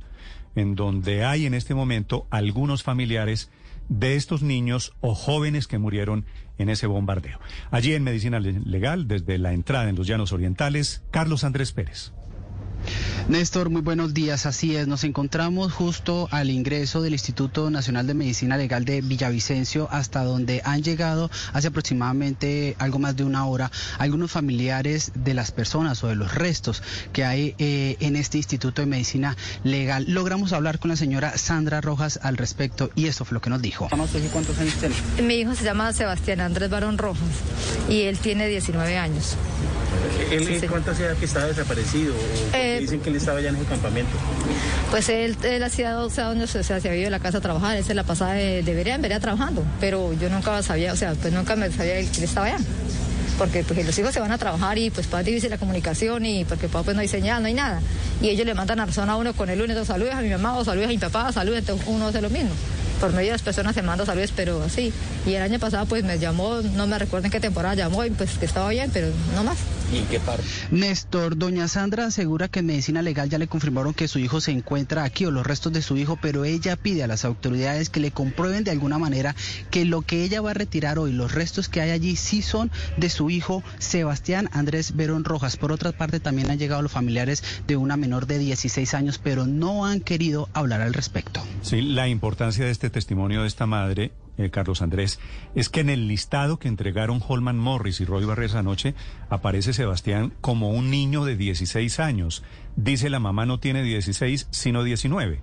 en 0.54 0.76
donde 0.76 1.24
hay 1.24 1.46
en 1.46 1.54
este 1.54 1.74
momento 1.74 2.26
algunos 2.30 2.82
familiares 2.82 3.50
de 3.90 4.14
estos 4.16 4.42
niños 4.42 4.92
o 5.00 5.14
jóvenes 5.14 5.66
que 5.66 5.76
murieron 5.78 6.24
en 6.56 6.70
ese 6.70 6.86
bombardeo. 6.86 7.38
Allí 7.70 7.92
en 7.92 8.04
Medicina 8.04 8.40
Le- 8.40 8.60
Legal, 8.64 9.06
desde 9.08 9.36
la 9.36 9.52
entrada 9.52 9.90
en 9.90 9.96
los 9.96 10.06
Llanos 10.06 10.32
Orientales, 10.32 11.02
Carlos 11.10 11.44
Andrés 11.44 11.72
Pérez. 11.72 12.12
Néstor, 13.28 13.70
muy 13.70 13.82
buenos 13.82 14.12
días. 14.12 14.46
Así 14.46 14.74
es, 14.74 14.88
nos 14.88 15.04
encontramos 15.04 15.72
justo 15.72 16.28
al 16.30 16.50
ingreso 16.50 17.00
del 17.00 17.12
Instituto 17.12 17.70
Nacional 17.70 18.06
de 18.06 18.14
Medicina 18.14 18.56
Legal 18.56 18.84
de 18.84 19.00
Villavicencio, 19.02 19.88
hasta 19.90 20.24
donde 20.24 20.62
han 20.64 20.82
llegado 20.82 21.30
hace 21.52 21.68
aproximadamente 21.68 22.74
algo 22.78 22.98
más 22.98 23.16
de 23.16 23.24
una 23.24 23.46
hora 23.46 23.70
algunos 23.98 24.32
familiares 24.32 25.12
de 25.14 25.34
las 25.34 25.52
personas 25.52 26.02
o 26.02 26.08
de 26.08 26.16
los 26.16 26.34
restos 26.34 26.82
que 27.12 27.24
hay 27.24 27.54
eh, 27.58 27.96
en 28.00 28.16
este 28.16 28.38
Instituto 28.38 28.82
de 28.82 28.86
Medicina 28.86 29.36
Legal. 29.64 30.06
Logramos 30.08 30.52
hablar 30.52 30.78
con 30.78 30.90
la 30.90 30.96
señora 30.96 31.36
Sandra 31.38 31.80
Rojas 31.80 32.18
al 32.22 32.36
respecto 32.36 32.90
y 32.94 33.06
esto 33.06 33.24
fue 33.24 33.34
lo 33.34 33.40
que 33.40 33.50
nos 33.50 33.62
dijo. 33.62 33.88
¿Cuántos 34.32 34.58
años 34.58 34.74
tiene? 34.74 34.94
Mi 35.22 35.34
hijo 35.34 35.54
se 35.54 35.64
llama 35.64 35.92
Sebastián 35.92 36.40
Andrés 36.40 36.70
Barón 36.70 36.98
Rojas 36.98 37.22
y 37.88 38.02
él 38.02 38.18
tiene 38.18 38.48
19 38.48 38.96
años. 38.98 39.36
¿Él 40.30 40.60
Sí, 40.60 40.66
cuánto 40.66 40.90
hacía 40.90 41.14
que 41.14 41.24
estaba 41.24 41.46
desaparecido? 41.46 42.14
¿O 42.14 42.56
Eh, 42.56 42.78
dicen 42.80 43.00
que 43.00 43.10
él 43.10 43.16
estaba 43.16 43.40
ya 43.40 43.50
en 43.50 43.56
ese 43.56 43.64
campamento? 43.64 44.12
Pues 44.90 45.08
él, 45.08 45.36
él 45.42 45.62
hacía 45.62 45.92
12 45.92 46.20
años, 46.22 46.54
o 46.54 46.62
sea, 46.62 46.80
se 46.80 46.88
había 46.88 47.00
ido 47.00 47.06
de 47.06 47.10
la 47.10 47.20
casa 47.20 47.38
a 47.38 47.40
trabajar, 47.40 47.76
él 47.76 47.84
se 47.84 47.94
la 47.94 48.04
pasaba 48.04 48.34
de, 48.34 48.62
de 48.62 48.74
vereda 48.74 48.96
en 48.96 49.02
vereda 49.02 49.20
trabajando, 49.20 49.64
pero 49.80 50.12
yo 50.14 50.28
nunca 50.28 50.62
sabía, 50.62 50.92
o 50.92 50.96
sea, 50.96 51.14
pues 51.14 51.32
nunca 51.32 51.56
me 51.56 51.70
sabía 51.70 51.94
que 51.94 52.18
él 52.18 52.24
estaba 52.24 52.46
allá. 52.46 52.58
Porque 53.38 53.64
pues, 53.64 53.86
los 53.86 53.98
hijos 53.98 54.12
se 54.12 54.20
van 54.20 54.32
a 54.32 54.36
trabajar 54.36 54.76
y 54.76 54.90
pues 54.90 55.06
para 55.06 55.22
difícil 55.22 55.48
la 55.48 55.56
comunicación 55.56 56.26
y 56.26 56.44
porque 56.44 56.68
papá 56.68 56.82
pues 56.84 56.94
no 56.94 57.00
hay 57.00 57.08
señal, 57.08 57.40
no 57.40 57.48
hay 57.48 57.54
nada. 57.54 57.80
Y 58.20 58.28
ellos 58.28 58.44
le 58.44 58.52
mandan 58.52 58.80
a 58.80 58.86
razón 58.86 59.08
a 59.08 59.16
uno 59.16 59.32
con 59.32 59.48
el 59.48 59.58
lunes, 59.58 59.78
o 59.78 59.84
saludos 59.86 60.12
a 60.14 60.20
mi 60.20 60.28
mamá, 60.28 60.58
o 60.58 60.64
saludos 60.64 60.88
a 60.88 60.90
mi 60.90 60.98
papá, 60.98 61.32
saludos, 61.32 61.60
entonces 61.60 61.86
uno 61.88 62.08
hace 62.08 62.20
lo 62.20 62.28
mismo. 62.28 62.50
Por 63.00 63.12
medio 63.12 63.28
de 63.28 63.32
las 63.32 63.42
personas 63.42 63.74
se 63.74 63.80
manda 63.80 64.04
saludos, 64.04 64.30
pero 64.36 64.62
así. 64.62 64.92
Y 65.24 65.32
el 65.32 65.42
año 65.42 65.58
pasado 65.58 65.86
pues 65.86 66.04
me 66.04 66.18
llamó, 66.18 66.60
no 66.74 66.86
me 66.86 66.98
recuerdo 66.98 67.26
en 67.26 67.32
qué 67.32 67.40
temporada 67.40 67.74
llamó 67.74 68.04
y 68.04 68.10
pues 68.10 68.36
que 68.36 68.44
estaba 68.44 68.68
bien, 68.68 68.90
pero 68.92 69.08
no 69.34 69.42
más. 69.42 69.56
¿Y 69.90 69.98
en 69.98 70.06
qué 70.06 70.20
parte? 70.20 70.44
Néstor, 70.70 71.36
doña 71.36 71.66
Sandra 71.68 72.06
asegura 72.06 72.48
que 72.48 72.60
en 72.60 72.66
medicina 72.66 73.02
legal 73.02 73.28
ya 73.28 73.38
le 73.38 73.48
confirmaron 73.48 73.92
que 73.92 74.08
su 74.08 74.18
hijo 74.18 74.40
se 74.40 74.52
encuentra 74.52 75.04
aquí 75.04 75.24
o 75.26 75.30
los 75.30 75.46
restos 75.46 75.72
de 75.72 75.82
su 75.82 75.96
hijo, 75.96 76.18
pero 76.20 76.44
ella 76.44 76.76
pide 76.76 77.02
a 77.02 77.06
las 77.06 77.24
autoridades 77.24 77.90
que 77.90 78.00
le 78.00 78.12
comprueben 78.12 78.64
de 78.64 78.70
alguna 78.70 78.98
manera 78.98 79.34
que 79.70 79.84
lo 79.84 80.02
que 80.02 80.22
ella 80.22 80.40
va 80.40 80.52
a 80.52 80.54
retirar 80.54 80.98
hoy, 80.98 81.12
los 81.12 81.32
restos 81.32 81.68
que 81.68 81.80
hay 81.80 81.90
allí, 81.90 82.16
sí 82.16 82.42
son 82.42 82.70
de 82.96 83.10
su 83.10 83.30
hijo 83.30 83.62
Sebastián 83.78 84.48
Andrés 84.52 84.94
Verón 84.94 85.24
Rojas. 85.24 85.56
Por 85.56 85.72
otra 85.72 85.92
parte, 85.92 86.20
también 86.20 86.50
han 86.50 86.58
llegado 86.58 86.82
los 86.82 86.92
familiares 86.92 87.42
de 87.66 87.76
una 87.76 87.96
menor 87.96 88.26
de 88.26 88.38
16 88.38 88.94
años, 88.94 89.18
pero 89.18 89.46
no 89.46 89.86
han 89.86 90.00
querido 90.00 90.48
hablar 90.52 90.80
al 90.80 90.94
respecto. 90.94 91.42
Sí, 91.62 91.82
la 91.82 92.08
importancia 92.08 92.64
de 92.64 92.70
este 92.70 92.90
testimonio 92.90 93.42
de 93.42 93.48
esta 93.48 93.66
madre, 93.66 94.12
eh, 94.40 94.50
Carlos 94.50 94.82
Andrés, 94.82 95.18
es 95.54 95.68
que 95.68 95.80
en 95.80 95.90
el 95.90 96.08
listado 96.08 96.58
que 96.58 96.68
entregaron 96.68 97.22
Holman 97.26 97.58
Morris 97.58 98.00
y 98.00 98.04
Roy 98.04 98.24
Barres 98.24 98.54
anoche 98.54 98.94
aparece 99.28 99.72
Sebastián 99.72 100.32
como 100.40 100.70
un 100.70 100.90
niño 100.90 101.24
de 101.24 101.36
16 101.36 102.00
años. 102.00 102.42
Dice 102.76 103.10
la 103.10 103.20
mamá 103.20 103.46
no 103.46 103.60
tiene 103.60 103.82
16, 103.82 104.48
sino 104.50 104.82
19. 104.82 105.40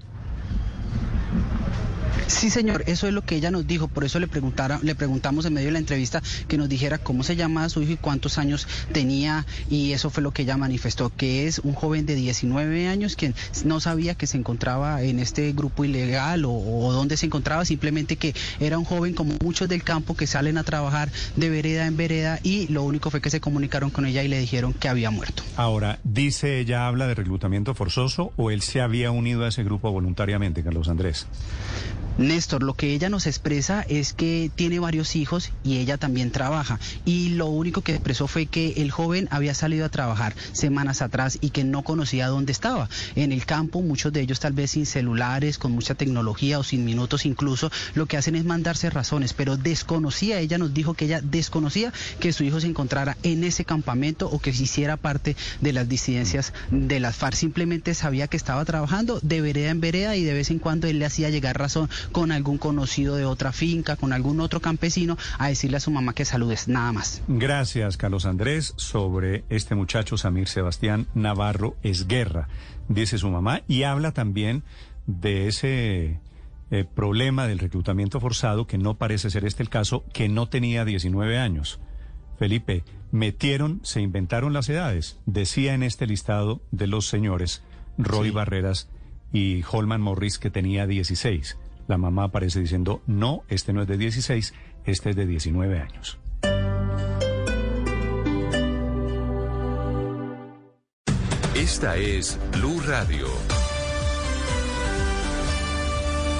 Sí, 2.27 2.49
señor, 2.49 2.83
eso 2.87 3.07
es 3.07 3.13
lo 3.13 3.21
que 3.21 3.35
ella 3.35 3.51
nos 3.51 3.65
dijo, 3.65 3.87
por 3.87 4.03
eso 4.03 4.19
le 4.19 4.27
preguntara, 4.27 4.79
le 4.83 4.95
preguntamos 4.95 5.45
en 5.45 5.53
medio 5.53 5.67
de 5.67 5.71
la 5.71 5.79
entrevista 5.79 6.21
que 6.47 6.57
nos 6.57 6.67
dijera 6.67 6.97
cómo 6.97 7.23
se 7.23 7.37
llamaba 7.37 7.69
su 7.69 7.81
hijo 7.81 7.93
y 7.93 7.97
cuántos 7.97 8.37
años 8.37 8.67
tenía 8.91 9.45
y 9.69 9.93
eso 9.93 10.09
fue 10.09 10.21
lo 10.21 10.31
que 10.31 10.41
ella 10.41 10.57
manifestó, 10.57 11.09
que 11.09 11.47
es 11.47 11.59
un 11.59 11.73
joven 11.73 12.05
de 12.05 12.15
19 12.15 12.87
años 12.87 13.15
quien 13.15 13.33
no 13.63 13.79
sabía 13.79 14.15
que 14.15 14.27
se 14.27 14.37
encontraba 14.37 15.01
en 15.03 15.19
este 15.19 15.53
grupo 15.53 15.85
ilegal 15.85 16.43
o, 16.45 16.51
o 16.51 16.91
dónde 16.91 17.15
se 17.15 17.25
encontraba, 17.25 17.63
simplemente 17.63 18.17
que 18.17 18.35
era 18.59 18.77
un 18.77 18.85
joven 18.85 19.13
como 19.13 19.33
muchos 19.41 19.69
del 19.69 19.83
campo 19.83 20.15
que 20.15 20.27
salen 20.27 20.57
a 20.57 20.63
trabajar 20.63 21.09
de 21.37 21.49
vereda 21.49 21.87
en 21.87 21.95
vereda 21.95 22.39
y 22.43 22.67
lo 22.67 22.83
único 22.83 23.09
fue 23.09 23.21
que 23.21 23.29
se 23.29 23.39
comunicaron 23.39 23.89
con 23.89 24.05
ella 24.05 24.21
y 24.23 24.27
le 24.27 24.39
dijeron 24.39 24.73
que 24.73 24.89
había 24.89 25.11
muerto. 25.11 25.43
Ahora, 25.55 25.99
dice 26.03 26.59
ella, 26.59 26.87
habla 26.87 27.07
de 27.07 27.15
reclutamiento 27.15 27.73
forzoso 27.73 28.33
o 28.35 28.51
él 28.51 28.61
se 28.61 28.81
había 28.81 29.11
unido 29.11 29.45
a 29.45 29.47
ese 29.47 29.63
grupo 29.63 29.91
voluntariamente, 29.91 30.61
Carlos 30.61 30.89
Andrés. 30.89 31.25
Néstor, 32.17 32.63
lo 32.63 32.73
que 32.73 32.93
ella 32.93 33.09
nos 33.09 33.27
expresa 33.27 33.85
es 33.87 34.13
que 34.13 34.49
tiene 34.55 34.79
varios 34.79 35.15
hijos 35.15 35.51
y 35.63 35.77
ella 35.77 35.97
también 35.97 36.31
trabaja. 36.31 36.79
Y 37.05 37.29
lo 37.29 37.45
único 37.45 37.81
que 37.81 37.93
expresó 37.93 38.27
fue 38.27 38.47
que 38.47 38.73
el 38.77 38.89
joven 38.89 39.27
había 39.29 39.53
salido 39.53 39.85
a 39.85 39.89
trabajar 39.89 40.35
semanas 40.51 41.03
atrás 41.03 41.37
y 41.41 41.51
que 41.51 41.63
no 41.63 41.83
conocía 41.83 42.27
dónde 42.27 42.51
estaba. 42.51 42.89
En 43.15 43.31
el 43.31 43.45
campo, 43.45 43.83
muchos 43.83 44.11
de 44.13 44.21
ellos 44.21 44.39
tal 44.39 44.53
vez 44.53 44.71
sin 44.71 44.87
celulares, 44.87 45.59
con 45.59 45.73
mucha 45.73 45.93
tecnología 45.93 46.57
o 46.57 46.63
sin 46.63 46.85
minutos 46.85 47.25
incluso, 47.25 47.71
lo 47.93 48.07
que 48.07 48.17
hacen 48.17 48.35
es 48.35 48.45
mandarse 48.45 48.89
razones, 48.89 49.33
pero 49.33 49.55
desconocía, 49.55 50.39
ella 50.39 50.57
nos 50.57 50.73
dijo 50.73 50.95
que 50.95 51.05
ella 51.05 51.21
desconocía 51.21 51.93
que 52.19 52.33
su 52.33 52.43
hijo 52.43 52.59
se 52.59 52.67
encontrara 52.67 53.15
en 53.21 53.43
ese 53.43 53.63
campamento 53.63 54.27
o 54.27 54.39
que 54.39 54.53
se 54.53 54.63
hiciera 54.63 54.97
parte 54.97 55.35
de 55.61 55.73
las 55.73 55.87
disidencias 55.87 56.53
de 56.71 56.99
las 56.99 57.15
FARC. 57.15 57.35
Simplemente 57.35 57.93
sabía 57.93 58.27
que 58.27 58.37
estaba 58.37 58.65
trabajando 58.65 59.19
de 59.21 59.41
vereda 59.41 59.69
en 59.69 59.81
vereda 59.81 60.15
y 60.15 60.23
de 60.23 60.33
vez 60.33 60.49
en 60.49 60.57
cuando 60.57 60.87
él 60.87 60.97
le 60.97 61.05
hacía 61.05 61.29
llegar 61.29 61.59
razón 61.59 61.89
con 62.07 62.31
algún 62.31 62.57
conocido 62.57 63.15
de 63.15 63.25
otra 63.25 63.51
finca, 63.51 63.95
con 63.95 64.13
algún 64.13 64.39
otro 64.39 64.59
campesino, 64.59 65.17
a 65.37 65.47
decirle 65.47 65.77
a 65.77 65.79
su 65.81 65.91
mamá 65.91 66.13
que 66.13 66.25
saludes, 66.25 66.67
nada 66.67 66.91
más. 66.91 67.21
Gracias, 67.27 67.97
Carlos 67.97 68.25
Andrés, 68.25 68.73
sobre 68.77 69.43
este 69.49 69.75
muchacho 69.75 70.17
Samir 70.17 70.47
Sebastián 70.47 71.07
Navarro 71.13 71.75
Esguerra, 71.83 72.47
dice 72.87 73.17
su 73.17 73.29
mamá, 73.29 73.61
y 73.67 73.83
habla 73.83 74.11
también 74.11 74.63
de 75.05 75.47
ese 75.47 76.19
eh, 76.69 76.83
problema 76.83 77.47
del 77.47 77.59
reclutamiento 77.59 78.19
forzado, 78.19 78.67
que 78.67 78.77
no 78.77 78.97
parece 78.97 79.29
ser 79.29 79.45
este 79.45 79.63
el 79.63 79.69
caso, 79.69 80.03
que 80.13 80.29
no 80.29 80.49
tenía 80.49 80.85
19 80.85 81.37
años. 81.37 81.79
Felipe, 82.37 82.83
metieron, 83.11 83.79
se 83.83 84.01
inventaron 84.01 84.53
las 84.53 84.69
edades, 84.69 85.17
decía 85.25 85.73
en 85.73 85.83
este 85.83 86.05
listado 86.05 86.61
de 86.71 86.87
los 86.87 87.07
señores 87.07 87.63
Roy 87.97 88.29
Barreras 88.31 88.89
y 89.33 89.63
Holman 89.69 90.01
Morris 90.01 90.37
que 90.39 90.51
tenía 90.51 90.87
16. 90.87 91.57
La 91.87 91.97
mamá 91.97 92.25
aparece 92.25 92.59
diciendo, 92.59 93.01
no, 93.07 93.43
este 93.47 93.73
no 93.73 93.81
es 93.81 93.87
de 93.87 93.97
16, 93.97 94.53
este 94.85 95.09
es 95.09 95.15
de 95.15 95.25
19 95.25 95.79
años. 95.79 96.19
Esta 101.55 101.97
es 101.97 102.39
Blue 102.53 102.81
Radio. 102.87 103.27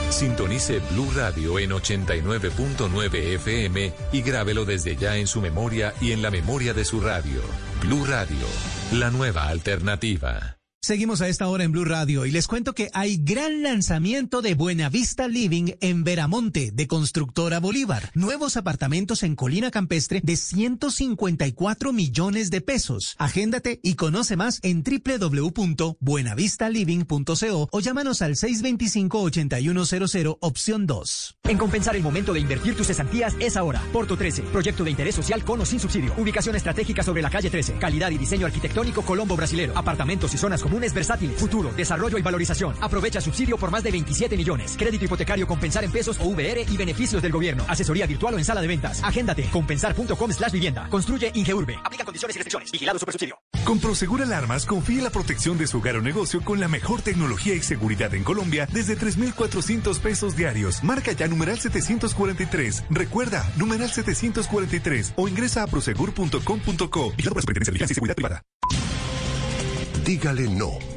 Sintonice 0.10 0.80
Blue 0.92 1.12
Radio 1.16 1.60
en 1.60 1.72
89.9 1.72 3.14
FM 3.36 3.94
y 4.12 4.22
grábelo 4.22 4.66
desde 4.66 4.96
ya 4.96 5.16
en 5.18 5.28
su 5.28 5.42
memoria 5.42 5.94
y 6.02 6.12
en 6.12 6.22
la 6.22 6.32
memoria 6.32 6.74
de 6.74 6.86
su 6.86 7.02
radio. 7.02 7.42
Blue 7.82 8.06
Radio, 8.06 8.48
la 8.94 9.12
nueva 9.12 9.48
alternativa. 9.48 10.57
Seguimos 10.88 11.20
a 11.20 11.28
esta 11.28 11.50
hora 11.50 11.66
en 11.66 11.74
Blue 11.74 11.84
Radio 11.84 12.26
y 12.26 12.32
les 12.32 12.48
cuento 12.48 12.72
que 12.72 12.90
hay 12.94 13.18
gran 13.18 13.62
lanzamiento 13.62 14.42
de 14.42 14.56
Buenavista 14.56 15.28
Living 15.28 15.74
en 15.82 16.06
Veramonte 16.06 16.72
de 16.72 16.88
Constructora 16.88 17.60
Bolívar. 17.60 18.10
Nuevos 18.14 18.56
apartamentos 18.56 19.22
en 19.24 19.36
Colina 19.36 19.70
Campestre 19.70 20.22
de 20.24 20.38
154 20.38 21.92
millones 21.92 22.52
de 22.52 22.62
pesos. 22.62 23.18
Agéndate 23.18 23.82
y 23.84 23.96
conoce 23.96 24.38
más 24.38 24.62
en 24.64 24.82
www.buenavistaliving.co 24.82 27.70
o 27.70 27.80
llámanos 27.82 28.22
al 28.22 28.36
625-8100 28.36 30.38
opción 30.40 30.88
2. 30.88 31.38
En 31.50 31.58
Compensar 31.58 31.98
el 31.98 32.04
momento 32.04 32.32
de 32.32 32.40
invertir 32.40 32.78
tus 32.78 32.88
cesantías 32.88 33.36
es 33.42 33.58
ahora. 33.58 33.84
Porto 33.92 34.16
13, 34.16 34.44
proyecto 34.44 34.86
de 34.86 34.92
interés 34.92 35.16
social 35.16 35.44
con 35.44 35.60
o 35.60 35.66
sin 35.66 35.82
subsidio. 35.82 36.14
Ubicación 36.16 36.56
estratégica 36.56 37.04
sobre 37.04 37.22
la 37.22 37.30
calle 37.30 37.50
13. 37.50 37.74
Calidad 37.74 38.10
y 38.10 38.18
diseño 38.18 38.46
arquitectónico 38.46 39.02
Colombo 39.02 39.36
brasilero. 39.36 39.78
Apartamentos 39.78 40.34
y 40.34 40.38
zonas 40.38 40.62
comunes 40.62 40.77
versátiles. 40.80 41.40
Futuro, 41.40 41.72
desarrollo 41.76 42.18
y 42.18 42.22
valorización. 42.22 42.76
Aprovecha 42.82 43.22
subsidio 43.22 43.58
por 43.58 43.72
más 43.72 43.84
de 43.84 43.92
27 43.92 44.38
millones. 44.38 44.76
Crédito 44.78 45.06
hipotecario 45.06 45.48
Compensar 45.48 45.84
en 45.84 45.92
pesos 45.92 46.18
o 46.20 46.28
VR 46.30 46.62
y 46.62 46.78
beneficios 46.78 47.22
del 47.22 47.32
gobierno. 47.32 47.66
Asesoría 47.68 48.06
virtual 48.06 48.36
o 48.36 48.38
en 48.38 48.46
sala 48.46 48.62
de 48.62 48.68
ventas. 48.68 49.04
Agéndate. 49.04 49.50
Compensar.com 49.52 50.32
slash 50.32 50.52
vivienda. 50.52 50.88
Construye 50.90 51.32
Ingeurbe. 51.34 51.76
Aplica 51.84 52.06
condiciones 52.06 52.36
y 52.36 52.40
restricciones. 52.40 52.72
Vigilado 52.72 53.00
Supersubsidio. 53.00 53.38
Con 53.66 53.80
Prosegur 53.80 54.22
Alarmas 54.22 54.66
confíe 54.66 55.02
la 55.02 55.10
protección 55.10 55.58
de 55.58 55.68
su 55.68 55.80
hogar 55.80 55.98
o 55.98 56.02
negocio 56.02 56.42
con 56.42 56.60
la 56.60 56.68
mejor 56.68 57.02
tecnología 57.02 57.54
y 57.54 57.62
seguridad 57.62 58.14
en 58.14 58.24
Colombia 58.24 58.68
desde 58.72 58.96
3,400 58.96 60.00
pesos 60.00 60.36
diarios. 60.36 60.84
Marca 60.84 61.12
ya 61.12 61.28
numeral 61.28 61.60
743. 61.60 62.86
Recuerda, 62.90 63.46
numeral 63.58 63.90
743 63.90 65.14
o 65.16 65.28
ingresa 65.28 65.64
a 65.64 65.68
prosegur.com.co 65.68 67.14
y 67.18 67.24
la 67.24 67.30
Superintendencia 67.30 67.66
de 67.66 67.72
Vigilancia 67.72 67.94
y 67.94 67.96
Seguridad 67.96 68.16
Privada. 68.16 68.44
Dígale 70.08 70.48
no 70.48 70.97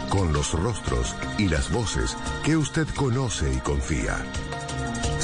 con 0.11 0.33
los 0.33 0.51
rostros 0.53 1.15
y 1.37 1.47
las 1.47 1.71
voces 1.71 2.17
que 2.43 2.57
usted 2.57 2.85
conoce 2.95 3.51
y 3.51 3.57
confía. 3.59 4.17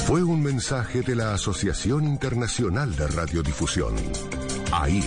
Fue 0.06 0.22
un 0.22 0.42
mensaje 0.42 1.02
de 1.02 1.14
la 1.14 1.34
Asociación 1.34 2.04
Internacional 2.04 2.96
de 2.96 3.06
Radiodifusión, 3.06 3.94
AIR. 4.72 5.04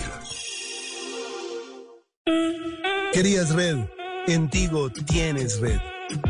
Querías 3.12 3.52
red, 3.54 3.78
en 4.28 4.48
Tigo 4.48 4.90
tienes 4.90 5.60
red. 5.60 5.80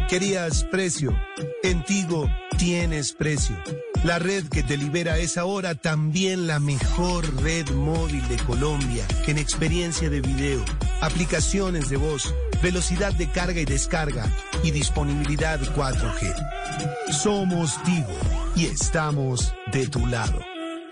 Querías 0.08 0.64
precio, 0.64 1.14
en 1.62 1.84
Tigo 1.84 2.26
tienes 2.58 3.12
precio. 3.12 3.56
La 4.04 4.18
red 4.18 4.48
que 4.48 4.62
te 4.62 4.76
libera 4.76 5.18
es 5.18 5.36
ahora 5.38 5.74
también 5.74 6.46
la 6.46 6.58
mejor 6.58 7.42
red 7.42 7.68
móvil 7.70 8.26
de 8.28 8.36
Colombia, 8.38 9.06
en 9.26 9.38
experiencia 9.38 10.10
de 10.10 10.20
video, 10.20 10.64
aplicaciones 11.00 11.88
de 11.88 11.96
voz, 11.96 12.34
velocidad 12.62 13.12
de 13.12 13.30
carga 13.30 13.60
y 13.60 13.64
descarga 13.64 14.26
y 14.62 14.70
disponibilidad 14.70 15.60
4G. 15.60 17.12
Somos 17.12 17.82
Tigo 17.84 18.18
y 18.56 18.66
estamos 18.66 19.52
de 19.72 19.86
tu 19.86 20.06
lado. 20.06 20.40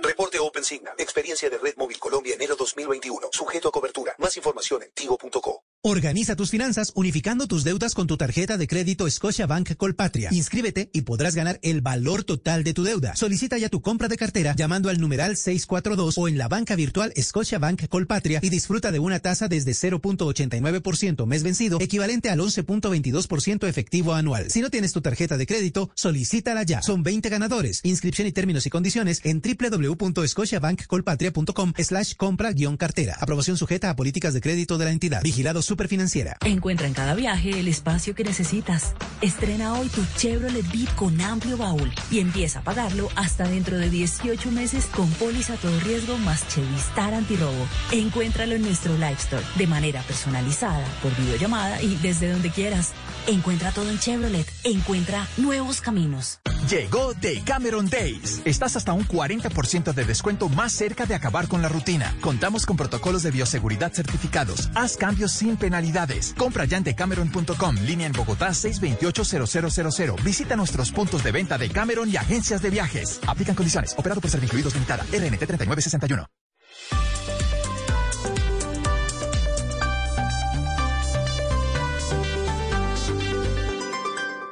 Reporte 0.02 0.38
Open 0.38 0.64
Signal. 0.64 0.94
Experiencia 0.98 1.50
de 1.50 1.58
Red 1.58 1.74
Móvil 1.76 1.98
Colombia 1.98 2.34
enero 2.34 2.56
2021. 2.56 3.28
Sujeto 3.32 3.68
a 3.68 3.72
cobertura. 3.72 4.14
Más 4.18 4.36
información 4.36 4.82
en 4.82 4.90
tigo.co. 4.92 5.62
Organiza 5.82 6.36
tus 6.36 6.50
finanzas 6.50 6.92
unificando 6.94 7.46
tus 7.46 7.64
deudas 7.64 7.94
con 7.94 8.06
tu 8.06 8.18
tarjeta 8.18 8.58
de 8.58 8.66
crédito 8.66 9.08
Scotiabank 9.08 9.76
Colpatria. 9.76 10.28
Inscríbete 10.30 10.90
y 10.92 11.00
podrás 11.00 11.34
ganar 11.34 11.58
el 11.62 11.80
valor 11.80 12.22
total 12.22 12.64
de 12.64 12.74
tu 12.74 12.84
deuda. 12.84 13.16
Solicita 13.16 13.56
ya 13.56 13.70
tu 13.70 13.80
compra 13.80 14.08
de 14.08 14.18
cartera 14.18 14.54
llamando 14.54 14.90
al 14.90 15.00
numeral 15.00 15.38
642 15.38 16.18
o 16.18 16.28
en 16.28 16.36
la 16.36 16.48
banca 16.48 16.76
virtual 16.76 17.14
Scotiabank 17.18 17.88
Colpatria 17.88 18.40
y 18.42 18.50
disfruta 18.50 18.92
de 18.92 18.98
una 18.98 19.20
tasa 19.20 19.48
desde 19.48 19.72
0.89% 19.72 21.24
mes 21.24 21.42
vencido, 21.42 21.78
equivalente 21.80 22.28
al 22.28 22.40
11.22% 22.40 23.66
efectivo 23.66 24.12
anual. 24.12 24.50
Si 24.50 24.60
no 24.60 24.68
tienes 24.68 24.92
tu 24.92 25.00
tarjeta 25.00 25.38
de 25.38 25.46
crédito, 25.46 25.90
solicítala 25.94 26.62
ya. 26.62 26.82
Son 26.82 27.02
20 27.02 27.30
ganadores. 27.30 27.80
Inscripción 27.84 28.28
y 28.28 28.32
términos 28.32 28.66
y 28.66 28.70
condiciones 28.70 29.22
en 29.24 29.40
www.scotiabankcolpatria.com 29.40 31.72
slash 31.78 32.16
compra-cartera. 32.16 33.16
Aprobación 33.18 33.56
sujeta 33.56 33.88
a 33.88 33.96
políticas 33.96 34.34
de 34.34 34.42
crédito 34.42 34.76
de 34.76 34.84
la 34.84 34.90
entidad. 34.90 35.22
Vigilado 35.22 35.62
Superfinanciera. 35.70 36.36
Encuentra 36.44 36.88
en 36.88 36.94
cada 36.94 37.14
viaje 37.14 37.60
el 37.60 37.68
espacio 37.68 38.16
que 38.16 38.24
necesitas. 38.24 38.92
Estrena 39.20 39.74
hoy 39.74 39.86
tu 39.86 40.04
Chevrolet 40.16 40.68
Beat 40.72 40.92
con 40.96 41.20
amplio 41.20 41.56
baúl 41.56 41.92
y 42.10 42.18
empieza 42.18 42.58
a 42.58 42.62
pagarlo 42.64 43.08
hasta 43.14 43.46
dentro 43.46 43.78
de 43.78 43.88
18 43.88 44.50
meses 44.50 44.86
con 44.86 45.08
póliza 45.10 45.54
todo 45.54 45.78
riesgo 45.78 46.18
más 46.18 46.44
Chevistar 46.48 47.14
antirrobo. 47.14 47.68
Encuéntralo 47.92 48.56
en 48.56 48.62
nuestro 48.62 48.94
Live 48.94 49.18
Store 49.20 49.44
de 49.54 49.68
manera 49.68 50.02
personalizada, 50.02 50.84
por 51.04 51.14
videollamada 51.16 51.80
y 51.80 51.94
desde 52.02 52.32
donde 52.32 52.50
quieras. 52.50 52.90
Encuentra 53.28 53.70
todo 53.70 53.90
en 53.90 54.00
Chevrolet. 54.00 54.46
Encuentra 54.64 55.28
nuevos 55.36 55.80
caminos. 55.80 56.40
Llegó 56.68 57.14
The 57.14 57.42
Cameron 57.44 57.88
Days. 57.88 58.42
Estás 58.44 58.76
hasta 58.76 58.92
un 58.92 59.06
40% 59.06 59.92
de 59.92 60.04
descuento 60.04 60.48
más 60.48 60.72
cerca 60.72 61.06
de 61.06 61.14
acabar 61.14 61.48
con 61.48 61.62
la 61.62 61.68
rutina. 61.68 62.14
Contamos 62.20 62.66
con 62.66 62.76
protocolos 62.76 63.22
de 63.22 63.30
bioseguridad 63.30 63.92
certificados. 63.92 64.70
Haz 64.74 64.96
cambios 64.96 65.32
sin 65.32 65.56
penalidades. 65.60 66.34
Compra 66.36 66.64
ya 66.64 66.78
en 66.78 66.82
decameron.com, 66.82 67.76
línea 67.86 68.08
en 68.08 68.12
Bogotá 68.12 68.48
628-0000. 68.48 70.20
Visita 70.24 70.56
nuestros 70.56 70.90
puntos 70.90 71.22
de 71.22 71.30
venta 71.30 71.56
de 71.56 71.70
Cameron 71.70 72.10
y 72.10 72.16
agencias 72.16 72.60
de 72.62 72.70
viajes. 72.70 73.20
Aplican 73.28 73.54
condiciones. 73.54 73.94
Operado 73.96 74.20
por 74.20 74.28
Servincluidos 74.28 74.74
Limitada. 74.74 75.04
RNT 75.04 75.46
3961. 75.46 76.26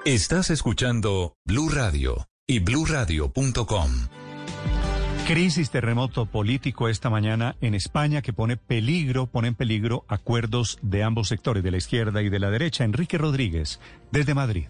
Estás 0.08 0.49
escuchando 0.49 1.37
Blue 1.44 1.69
Radio 1.69 2.28
y 2.47 2.60
bluradio.com. 2.60 3.91
Crisis, 5.28 5.69
terremoto 5.69 6.25
político 6.25 6.89
esta 6.89 7.11
mañana 7.11 7.55
en 7.61 7.75
España 7.75 8.23
que 8.23 8.33
pone 8.33 8.57
peligro, 8.57 9.27
pone 9.27 9.49
en 9.49 9.55
peligro 9.55 10.07
acuerdos 10.09 10.78
de 10.81 11.03
ambos 11.03 11.28
sectores, 11.28 11.62
de 11.62 11.71
la 11.71 11.77
izquierda 11.77 12.23
y 12.23 12.31
de 12.31 12.39
la 12.39 12.49
derecha. 12.49 12.85
Enrique 12.85 13.19
Rodríguez, 13.19 13.78
desde 14.11 14.33
Madrid. 14.33 14.69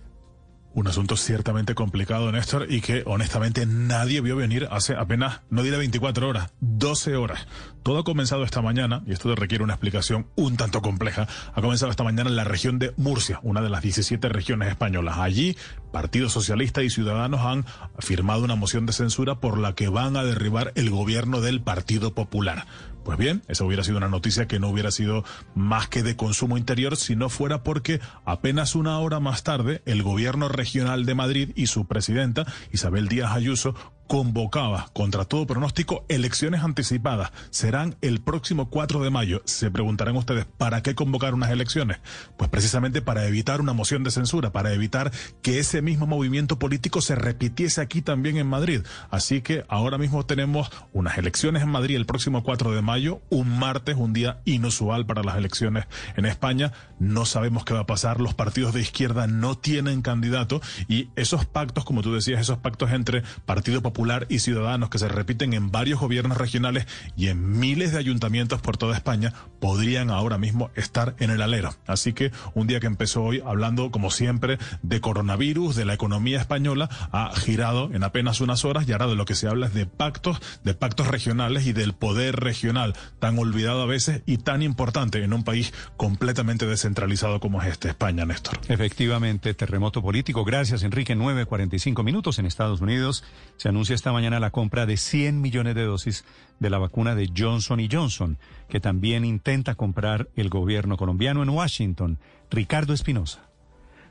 Un 0.79 0.87
asunto 0.87 1.17
ciertamente 1.17 1.75
complicado, 1.75 2.31
Néstor, 2.31 2.69
y 2.71 2.81
que 2.81 3.03
honestamente 3.05 3.67
nadie 3.67 4.21
vio 4.21 4.37
venir 4.37 4.69
hace 4.71 4.95
apenas, 4.95 5.41
no 5.51 5.65
diré 5.65 5.77
24 5.77 6.29
horas, 6.29 6.53
12 6.61 7.17
horas. 7.17 7.49
Todo 7.83 7.99
ha 7.99 8.05
comenzado 8.05 8.45
esta 8.45 8.63
mañana, 8.63 9.03
y 9.05 9.11
esto 9.13 9.35
requiere 9.35 9.65
una 9.65 9.73
explicación 9.73 10.29
un 10.37 10.57
tanto 10.57 10.81
compleja, 10.81 11.27
ha 11.53 11.61
comenzado 11.61 11.91
esta 11.91 12.05
mañana 12.05 12.31
en 12.31 12.37
la 12.37 12.45
región 12.45 12.79
de 12.79 12.95
Murcia, 12.97 13.41
una 13.43 13.61
de 13.61 13.71
las 13.71 13.83
17 13.83 14.29
regiones 14.29 14.69
españolas. 14.69 15.19
Allí, 15.19 15.57
Partido 15.91 16.29
Socialista 16.29 16.81
y 16.85 16.91
Ciudadanos 16.91 17.41
han 17.41 17.65
firmado 17.99 18.45
una 18.45 18.55
moción 18.55 18.87
de 18.87 18.93
censura 18.93 19.41
por 19.41 19.59
la 19.59 19.75
que 19.75 19.89
van 19.89 20.17
a 20.17 20.23
derribar 20.23 20.71
el 20.77 20.91
gobierno 20.91 21.41
del 21.41 21.61
Partido 21.61 22.15
Popular. 22.15 22.67
Pues 23.09 23.17
bien, 23.17 23.43
esa 23.49 23.65
hubiera 23.65 23.83
sido 23.85 23.97
una 23.97 24.11
noticia 24.11 24.47
que 24.47 24.59
no 24.59 24.69
hubiera 24.69 24.91
sido 24.91 25.25
más 25.55 25.89
que 25.89 26.03
de 26.03 26.15
consumo 26.15 26.59
interior 26.59 26.95
si 26.95 27.17
no 27.17 27.31
fuera 27.31 27.63
porque 27.63 28.03
apenas 28.27 28.75
una 28.75 28.99
hora 28.99 29.19
más 29.19 29.43
tarde 29.45 29.81
el 29.87 30.03
gobierno 30.03 30.51
regional 30.51 31.07
de 31.07 31.15
Madrid 31.15 31.53
y 31.57 31.69
su 31.69 31.87
presidenta, 31.87 32.45
Isabel 32.71 33.09
Díaz 33.09 33.33
Ayuso, 33.33 33.75
convocaba 34.09 34.89
contra 34.95 35.27
todo 35.27 35.47
pronóstico 35.47 36.05
elecciones 36.09 36.63
anticipadas. 36.63 37.31
Serán 37.51 37.97
el 38.01 38.21
próximo 38.21 38.71
4 38.71 39.05
de 39.05 39.11
mayo. 39.11 39.43
Se 39.45 39.71
preguntarán 39.71 40.17
ustedes, 40.17 40.47
¿para 40.47 40.83
qué 40.83 40.95
convocar 40.95 41.35
unas 41.35 41.51
elecciones? 41.51 41.99
Pues 42.39 42.49
precisamente 42.49 43.03
para 43.03 43.27
evitar 43.27 43.61
una 43.61 43.75
moción 43.75 44.03
de 44.05 44.11
censura, 44.11 44.51
para 44.51 44.73
evitar 44.73 45.13
que 45.43 45.59
ese 45.59 45.83
mismo 45.83 46.07
movimiento 46.07 46.59
político 46.59 47.03
se 47.03 47.17
repitiese 47.17 47.83
aquí 47.83 48.01
también 48.01 48.39
en 48.39 48.47
Madrid. 48.47 48.81
Así 49.11 49.43
que 49.43 49.67
ahora 49.69 49.99
mismo 49.99 50.25
tenemos 50.25 50.71
unas 50.95 51.19
elecciones 51.19 51.63
en 51.63 51.69
Madrid 51.69 51.97
el 51.97 52.07
próximo 52.07 52.43
4 52.43 52.73
de 52.73 52.81
mayo, 52.81 53.21
un 53.29 53.59
martes, 53.59 53.97
un 53.97 54.15
día 54.15 54.41
inusual 54.47 55.05
para 55.05 55.23
las 55.23 55.37
elecciones 55.37 55.85
en 56.17 56.25
España. 56.25 56.73
No 56.99 57.27
sabemos 57.27 57.67
qué 57.67 57.75
va 57.75 57.81
a 57.81 57.87
pasar, 57.87 58.23
los 58.23 58.33
partidos 58.33 58.73
de 58.73 58.81
izquierda 58.81 59.27
no 59.27 59.59
tienen 59.59 60.01
candidato 60.01 60.63
y 60.89 61.11
esos 61.15 61.45
pactos, 61.45 61.85
como 61.85 62.01
tú 62.01 62.15
decías, 62.15 62.41
esos 62.41 62.57
pactos 62.57 62.91
entre 62.93 63.23
Partido 63.45 63.83
Popular 63.83 63.98
y 64.29 64.39
Ciudadanos 64.39 64.91
que 64.91 64.99
se 64.99 65.09
repiten 65.09 65.53
en 65.55 65.73
varios 65.73 65.99
gobiernos 65.99 66.39
regionales 66.39 66.87
y 67.17 67.29
en 67.29 67.59
miles 67.59 67.91
de 67.93 67.99
ayuntamientos 67.99 68.61
por 68.61 68.77
toda 68.77 68.95
España 68.95 69.35
podrían 69.59 70.11
ahora 70.11 70.39
mismo 70.39 70.71
estar 70.77 71.17
en 71.19 71.31
el 71.31 71.43
alero. 71.43 71.75
Así 71.87 72.13
que 72.13 72.31
un 72.55 72.69
día 72.69 72.79
que 72.79 72.87
empezó 72.87 73.25
hoy 73.25 73.43
hablando, 73.45 73.91
como 73.91 74.13
siempre, 74.13 74.59
de 74.83 75.01
coronavirus, 75.01 75.75
de 75.75 75.85
la 75.85 75.95
economía 75.95 76.39
española, 76.39 76.89
ha 77.11 77.35
girado 77.35 77.91
en 77.93 78.05
apenas 78.05 78.41
unas 78.41 78.65
horas 78.65 78.89
y 78.89 78.93
ahora 78.93 79.09
de 79.09 79.17
lo 79.17 79.25
que 79.25 79.35
se 79.35 79.49
habla 79.49 79.67
es 79.67 79.75
de 79.75 79.87
pactos, 79.87 80.41
de 80.63 80.75
pactos 80.75 81.09
regionales 81.09 81.67
y 81.67 81.73
del 81.73 81.93
poder 81.93 82.37
regional, 82.37 82.95
tan 83.19 83.37
olvidado 83.37 83.83
a 83.83 83.87
veces 83.87 84.23
y 84.27 84.39
tan 84.39 84.63
importante 84.63 85.25
en 85.25 85.33
un 85.33 85.43
país 85.43 85.75
completamente 85.97 86.67
descentralizado 86.67 87.41
como 87.41 87.61
es 87.63 87.69
este, 87.69 87.89
España, 87.89 88.25
Néstor. 88.25 88.61
Efectivamente, 88.69 89.55
terremoto 89.55 90.03
político. 90.03 90.45
Gracias, 90.45 90.85
Enrique. 90.85 91.17
9.45 91.17 92.05
minutos 92.05 92.39
en 92.39 92.47
Estados 92.47 92.81
Unidos. 92.81 93.25
Se 93.57 93.69
anuncia 93.69 93.88
esta 93.95 94.13
mañana 94.13 94.41
la 94.41 94.51
compra 94.51 94.87
de 94.87 94.97
100 94.97 95.41
millones 95.41 95.75
de 95.75 95.85
dosis 95.85 96.25
de 96.59 96.71
la 96.71 96.79
vacuna 96.79 97.15
de 97.15 97.31
Johnson 97.37 97.81
Johnson, 97.91 98.39
que 98.69 98.81
también 98.81 99.25
intenta 99.25 99.75
comprar 99.75 100.29
el 100.37 100.49
gobierno 100.49 100.97
colombiano 100.97 101.43
en 101.43 101.51
Washington. 101.51 102.19
Ricardo 102.51 102.95
Espinosa. 102.95 103.49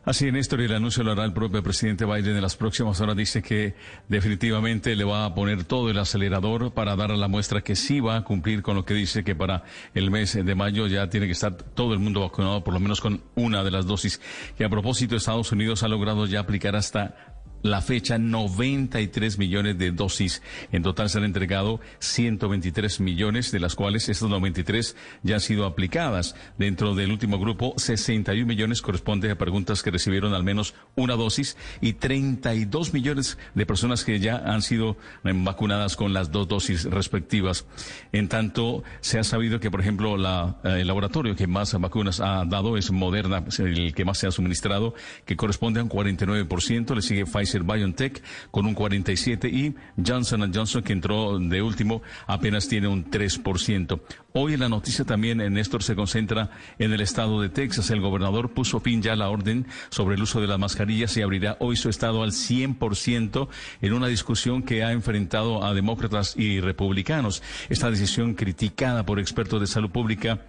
Así, 0.08 0.32
Néstor, 0.32 0.62
y 0.62 0.64
el 0.64 0.74
anuncio 0.74 1.04
lo 1.04 1.12
hará 1.12 1.26
el 1.26 1.34
propio 1.34 1.62
presidente 1.62 2.06
Biden 2.06 2.38
en 2.38 2.42
las 2.42 2.56
próximas 2.56 3.02
horas. 3.02 3.18
Dice 3.18 3.42
que 3.42 3.76
definitivamente 4.08 4.96
le 4.96 5.04
va 5.04 5.26
a 5.26 5.36
poner 5.36 5.66
todo 5.66 5.90
el 5.90 6.00
acelerador 6.00 6.72
para 6.72 6.96
dar 6.96 7.12
a 7.12 7.18
la 7.18 7.28
muestra 7.28 7.60
que 7.60 7.76
sí 7.76 8.00
va 8.00 8.16
a 8.16 8.24
cumplir 8.24 8.62
con 8.62 8.78
lo 8.78 8.86
que 8.86 8.94
dice 8.94 9.26
que 9.26 9.36
para 9.36 9.66
el 9.94 10.10
mes 10.10 10.34
de 10.34 10.56
mayo 10.56 10.88
ya 10.88 11.10
tiene 11.10 11.26
que 11.26 11.34
estar 11.34 11.58
todo 11.58 11.92
el 11.92 12.00
mundo 12.00 12.22
vacunado, 12.22 12.64
por 12.64 12.74
lo 12.74 12.80
menos 12.80 13.02
con 13.02 13.22
una 13.36 13.66
de 13.66 13.72
las 13.72 13.86
dosis. 13.86 14.22
Y 14.58 14.64
a 14.64 14.70
propósito, 14.70 15.18
Estados 15.18 15.52
Unidos 15.52 15.84
ha 15.84 15.90
logrado 15.90 16.26
ya 16.26 16.40
aplicar 16.40 16.78
hasta 16.78 17.27
la 17.64 17.82
fecha 17.82 18.18
93 18.18 19.38
millones 19.38 19.78
de 19.78 19.92
dosis. 19.92 20.42
En 20.72 20.84
total 20.84 21.10
se 21.10 21.18
han 21.18 21.24
entregado 21.24 21.80
123 22.00 23.00
millones, 23.00 23.52
de 23.52 23.60
las 23.60 23.76
cuales 23.76 24.10
estas 24.10 24.30
93 24.30 24.96
ya 25.24 25.36
han 25.36 25.42
sido 25.42 25.66
aplicadas. 25.66 26.36
Dentro 26.58 26.96
del 26.96 27.12
último 27.12 27.40
grupo, 27.40 27.74
61 27.78 28.46
millones 28.46 28.82
corresponde 28.82 29.32
a 29.32 29.38
preguntas 29.38 29.84
que 29.84 29.92
recibieron 29.92 30.34
al 30.34 30.44
menos 30.44 30.76
una 30.96 31.16
dosis 31.16 31.58
y 31.82 31.94
32 31.94 32.94
millones 32.94 33.38
de 33.56 33.66
personas 33.66 34.04
que 34.04 34.20
ya 34.20 34.38
han 34.38 34.62
sido 34.62 34.98
eh, 35.24 35.34
vacunadas 35.34 35.96
con 35.96 36.14
las 36.14 36.32
dos 36.32 36.48
dosis 36.48 36.86
respectivas. 36.86 37.66
En 38.12 38.30
tanto, 38.30 38.84
se 39.02 39.20
ha 39.20 39.24
sabido 39.24 39.60
que, 39.60 39.72
por 39.72 39.82
ejemplo, 39.82 40.18
la, 40.18 40.58
eh, 40.64 40.82
el 40.82 40.88
laboratorio 40.88 41.36
que 41.36 41.48
más 41.48 41.74
vacunas 41.80 42.20
ha 42.20 42.46
dado 42.46 42.78
es 42.78 42.92
Moderna, 42.92 43.44
el 43.60 43.94
que 43.94 44.06
más 44.06 44.18
se 44.20 44.28
ha 44.28 44.32
suministrado, 44.32 44.94
que 45.26 45.36
corresponde 45.36 45.80
a 45.80 45.84
un 45.84 45.90
49%, 45.90 46.96
le 46.96 47.02
sigue 47.02 47.26
Pfizer 47.26 47.47
BioNTech 47.54 48.22
con 48.52 48.66
un 48.66 48.74
47 48.74 49.48
y 49.48 49.76
Johnson 50.06 50.52
Johnson 50.54 50.84
que 50.84 50.94
entró 50.94 51.40
de 51.40 51.62
último 51.62 52.02
apenas 52.28 52.68
tiene 52.68 52.88
un 52.88 53.10
3%. 53.10 54.00
Hoy 54.34 54.56
la 54.56 54.70
noticia 54.70 55.04
también, 55.04 55.42
en 55.42 55.54
Néstor, 55.54 55.82
se 55.82 55.96
concentra 55.96 56.52
en 56.78 56.94
el 56.94 57.02
estado 57.02 57.42
de 57.42 57.50
Texas. 57.50 57.90
El 57.90 58.02
gobernador 58.02 58.52
puso 58.52 58.80
fin 58.80 59.02
ya 59.02 59.14
a 59.14 59.16
la 59.16 59.30
orden 59.30 59.66
sobre 59.90 60.16
el 60.16 60.22
uso 60.22 60.40
de 60.40 60.48
las 60.48 60.60
mascarillas 60.60 61.18
y 61.18 61.24
abrirá 61.24 61.58
hoy 61.60 61.76
su 61.76 61.90
estado 61.90 62.22
al 62.22 62.32
100% 62.32 63.48
en 63.82 63.94
una 63.94 64.08
discusión 64.08 64.62
que 64.62 64.84
ha 64.84 64.92
enfrentado 64.92 65.64
a 65.64 65.74
demócratas 65.74 66.36
y 66.38 66.60
republicanos. 66.60 67.42
Esta 67.70 67.90
decisión 67.90 68.36
criticada 68.36 69.06
por 69.06 69.20
expertos 69.20 69.60
de 69.60 69.68
salud 69.68 69.90
pública 69.90 70.42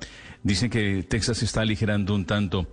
dicen 0.42 0.68
que 0.68 1.02
Texas 1.02 1.42
está 1.42 1.62
aligerando 1.62 2.14
un 2.14 2.26
tanto. 2.26 2.70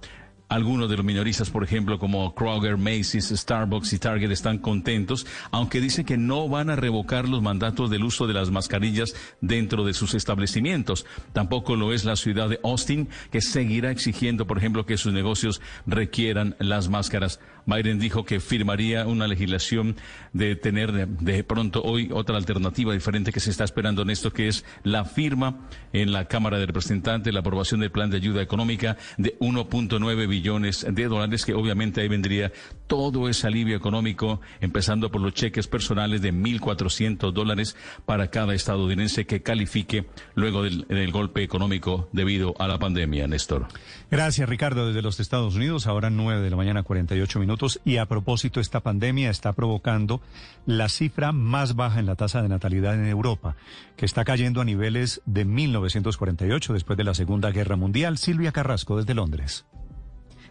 Algunos 0.48 0.90
de 0.90 0.98
los 0.98 1.06
minoristas, 1.06 1.50
por 1.50 1.64
ejemplo, 1.64 1.98
como 1.98 2.36
Kroger, 2.36 2.78
Macy's, 2.78 3.30
Starbucks 3.30 3.94
y 3.94 4.00
Target, 4.00 4.30
están 4.30 4.60
contentos, 4.60 5.26
aunque 5.50 5.82
dicen 5.82 6.06
que 6.06 6.18
no 6.18 6.48
van 6.48 6.70
a 6.70 6.76
revocar 6.76 7.28
los 7.28 7.42
mandatos 7.42 7.90
del 7.90 8.04
uso 8.04 8.28
de 8.28 8.36
las 8.36 8.52
mascarillas 8.52 9.16
dentro 9.42 9.84
de 9.86 9.96
sus 9.96 10.14
establecimientos. 10.14 11.06
Tampoco 11.34 11.76
lo 11.76 11.94
es 11.94 12.06
la 12.06 12.16
ciudad 12.16 12.48
de 12.48 12.60
Austin, 12.64 13.10
que 13.32 13.42
seguirá 13.42 13.90
exigiendo, 13.90 14.46
por 14.46 14.60
ejemplo, 14.60 14.86
que 14.86 14.98
sus 14.98 15.14
negocios 15.14 15.62
requieran 15.88 16.56
las 16.60 16.90
máscaras. 16.90 17.40
Biden 17.66 18.00
dijo 18.00 18.26
que 18.26 18.40
firmaría 18.40 19.08
una 19.08 19.28
legislación 19.28 19.96
de 20.34 20.56
tener 20.56 21.08
de 21.08 21.44
pronto 21.44 21.82
hoy 21.84 22.10
otra 22.12 22.38
alternativa 22.38 22.94
diferente 22.94 23.32
que 23.32 23.40
se 23.40 23.50
está 23.50 23.64
esperando 23.64 24.02
en 24.02 24.10
esto, 24.10 24.32
que 24.32 24.48
es 24.48 24.66
la 24.84 25.06
firma 25.06 25.68
en 25.94 26.12
la 26.12 26.26
Cámara 26.26 26.58
de 26.60 26.66
Representantes, 26.66 27.34
la 27.34 27.40
aprobación 27.40 27.80
del 27.80 27.92
plan 27.92 28.10
de 28.10 28.18
ayuda 28.18 28.42
económica 28.42 28.98
de 29.18 29.38
1.9 29.40 30.28
billones 30.28 30.86
de 30.90 31.06
dólares, 31.06 31.46
que 31.46 31.54
obviamente 31.54 32.02
ahí 32.02 32.08
vendría 32.08 32.52
todo 32.88 33.30
ese 33.30 33.48
alivio 33.48 33.76
económico, 33.76 34.42
empezando 34.62 35.12
por 35.12 35.22
los 35.22 35.34
cheques 35.34 35.68
personales 35.68 36.22
de 36.22 36.34
1.400 36.34 37.32
dólares 37.32 37.76
para 38.06 38.30
cada 38.30 38.54
estadounidense 38.54 39.26
que 39.26 39.42
califique 39.42 40.06
luego 40.36 40.64
del, 40.64 40.86
del 40.88 41.12
golpe 41.12 41.44
económico 41.44 42.10
debido 42.12 42.54
a 42.60 42.68
la 42.68 42.78
pandemia, 42.78 43.28
Néstor. 43.28 43.68
Gracias, 44.16 44.48
Ricardo, 44.48 44.88
desde 44.88 45.02
los 45.02 45.20
Estados 45.20 45.56
Unidos, 45.56 45.88
ahora 45.88 46.10
9 46.10 46.42
de 46.42 46.50
la 46.50 46.56
mañana, 46.56 46.84
48 46.84 47.38
minutos. 47.38 47.82
Y 47.84 47.98
a 47.98 48.06
propósito, 48.06 48.62
esta 48.62 48.80
pandemia 48.80 49.30
está 49.30 49.52
provocando 49.52 50.22
la 50.66 50.88
cifra 50.88 51.34
más 51.34 51.76
baja 51.76 52.00
en 52.00 52.06
la 52.06 52.16
tasa 52.16 52.42
de 52.42 52.48
natalidad 52.48 52.94
en 52.94 53.08
Europa, 53.08 53.58
que 53.98 54.06
está 54.06 54.24
cayendo 54.24 54.62
a 54.62 54.64
niveles 54.64 55.22
de 55.26 55.44
1948, 55.44 56.72
después 56.72 56.96
de 56.96 57.04
la 57.04 57.14
Segunda 57.14 57.52
Guerra 57.52 57.76
Mundial. 57.76 58.18
Silvia 58.18 58.54
Carrasco, 58.54 58.96
desde 58.96 59.16
Londres. 59.16 59.66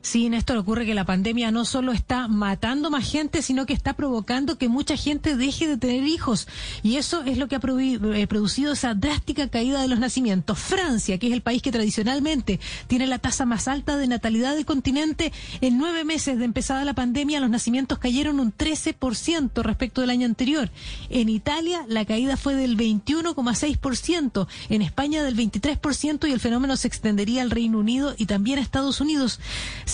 Sí, 0.05 0.29
Néstor, 0.29 0.59
ocurre 0.59 0.85
que 0.85 0.93
la 0.93 1.07
pandemia 1.07 1.51
no 1.51 1.65
solo 1.65 1.91
está 1.91 2.29
matando 2.29 2.91
más 2.91 3.11
gente, 3.11 3.41
sino 3.41 3.65
que 3.65 3.73
está 3.73 3.95
provocando 3.95 4.59
que 4.59 4.69
mucha 4.69 4.99
gente 4.99 5.35
deje 5.35 5.67
de 5.67 5.79
tener 5.79 6.05
hijos. 6.05 6.47
Y 6.83 6.97
eso 6.97 7.23
es 7.23 7.39
lo 7.39 7.49
que 7.49 7.57
ha 7.57 7.61
eh, 7.65 8.27
producido 8.27 8.75
esa 8.75 8.93
drástica 8.93 9.49
caída 9.49 9.81
de 9.81 9.89
los 9.89 9.99
nacimientos. 9.99 10.59
Francia, 10.59 11.17
que 11.17 11.29
es 11.29 11.33
el 11.33 11.41
país 11.41 11.63
que 11.63 11.73
tradicionalmente 11.73 12.61
tiene 12.87 13.07
la 13.07 13.19
tasa 13.19 13.47
más 13.47 13.67
alta 13.67 13.97
de 13.97 14.07
natalidad 14.07 14.55
del 14.55 14.67
continente, 14.67 15.33
en 15.63 15.79
nueve 15.79 16.05
meses 16.05 16.39
de 16.39 16.45
empezada 16.45 16.85
la 16.85 16.93
pandemia, 16.93 17.41
los 17.41 17.49
nacimientos 17.49 17.99
cayeron 17.99 18.41
un 18.41 18.55
13% 18.55 19.63
respecto 19.63 20.03
del 20.03 20.11
año 20.11 20.27
anterior. 20.27 20.71
En 21.09 21.31
Italia, 21.31 21.87
la 21.89 22.05
caída 22.05 22.37
fue 22.37 22.55
del 22.55 22.77
21,6%, 22.77 24.49
en 24.69 24.83
España 24.83 25.23
del 25.23 25.35
23% 25.35 26.29
y 26.29 26.33
el 26.33 26.41
fenómeno 26.41 26.77
se 26.77 26.89
extendería 26.89 27.41
al 27.41 27.51
Reino 27.51 27.79
Unido 27.79 28.15
y 28.19 28.27
también 28.27 28.59
a 28.59 28.63
Estados 28.63 29.01
Unidos. 29.01 29.41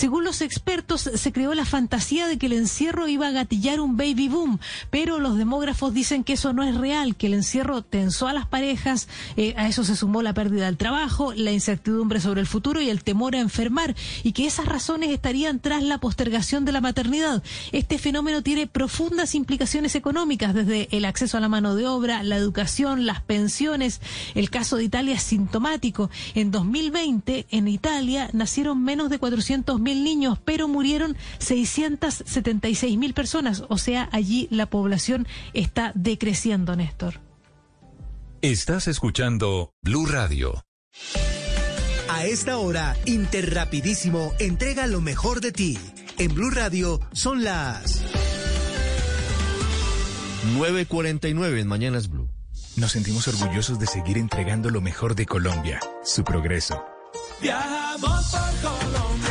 Según 0.01 0.23
los 0.23 0.41
expertos, 0.41 1.11
se 1.13 1.31
creó 1.31 1.53
la 1.53 1.63
fantasía 1.63 2.25
de 2.25 2.39
que 2.39 2.47
el 2.47 2.53
encierro 2.53 3.07
iba 3.07 3.27
a 3.27 3.31
gatillar 3.31 3.79
un 3.79 3.97
baby 3.97 4.29
boom, 4.29 4.59
pero 4.89 5.19
los 5.19 5.37
demógrafos 5.37 5.93
dicen 5.93 6.23
que 6.23 6.33
eso 6.33 6.53
no 6.53 6.63
es 6.63 6.75
real, 6.75 7.15
que 7.15 7.27
el 7.27 7.35
encierro 7.35 7.83
tensó 7.83 8.27
a 8.27 8.33
las 8.33 8.47
parejas, 8.47 9.07
eh, 9.37 9.53
a 9.57 9.67
eso 9.67 9.83
se 9.83 9.95
sumó 9.95 10.23
la 10.23 10.33
pérdida 10.33 10.65
del 10.65 10.77
trabajo, 10.77 11.33
la 11.35 11.51
incertidumbre 11.51 12.19
sobre 12.19 12.41
el 12.41 12.47
futuro 12.47 12.81
y 12.81 12.89
el 12.89 13.03
temor 13.03 13.35
a 13.35 13.41
enfermar, 13.41 13.95
y 14.23 14.31
que 14.31 14.47
esas 14.47 14.65
razones 14.65 15.11
estarían 15.11 15.59
tras 15.59 15.83
la 15.83 15.99
postergación 15.99 16.65
de 16.65 16.71
la 16.71 16.81
maternidad. 16.81 17.43
Este 17.71 17.99
fenómeno 17.99 18.41
tiene 18.41 18.65
profundas 18.65 19.35
implicaciones 19.35 19.93
económicas, 19.93 20.55
desde 20.55 20.87
el 20.97 21.05
acceso 21.05 21.37
a 21.37 21.41
la 21.41 21.47
mano 21.47 21.75
de 21.75 21.85
obra, 21.85 22.23
la 22.23 22.37
educación, 22.37 23.05
las 23.05 23.21
pensiones. 23.21 24.01
El 24.33 24.49
caso 24.49 24.77
de 24.77 24.83
Italia 24.85 25.13
es 25.13 25.21
sintomático. 25.21 26.09
En 26.33 26.49
2020, 26.49 27.45
en 27.51 27.67
Italia, 27.67 28.31
nacieron 28.33 28.83
menos 28.83 29.11
de 29.11 29.19
400 29.19 29.79
mil 29.91 30.03
niños, 30.03 30.39
pero 30.43 30.67
murieron 30.67 31.17
676 31.39 32.97
mil 32.97 33.13
personas. 33.13 33.63
O 33.69 33.77
sea, 33.77 34.09
allí 34.11 34.47
la 34.51 34.65
población 34.65 35.27
está 35.53 35.91
decreciendo, 35.95 36.75
Néstor. 36.75 37.19
Estás 38.41 38.87
escuchando 38.87 39.73
Blue 39.81 40.05
Radio. 40.05 40.63
A 42.09 42.25
esta 42.25 42.57
hora, 42.57 42.95
Interrapidísimo 43.05 44.33
entrega 44.39 44.87
lo 44.87 45.01
mejor 45.01 45.41
de 45.41 45.51
ti. 45.51 45.77
En 46.17 46.33
Blue 46.33 46.51
Radio 46.51 46.99
son 47.13 47.43
las 47.43 48.03
9.49 50.55 51.59
en 51.59 51.67
Mañanas 51.67 52.09
Blue. 52.09 52.29
Nos 52.77 52.91
sentimos 52.93 53.27
orgullosos 53.27 53.79
de 53.79 53.87
seguir 53.87 54.17
entregando 54.17 54.69
lo 54.69 54.81
mejor 54.81 55.15
de 55.15 55.25
Colombia, 55.25 55.79
su 56.03 56.23
progreso. 56.23 56.83
Viajamos 57.41 58.31
por 58.31 58.71
Colombia. 58.71 59.30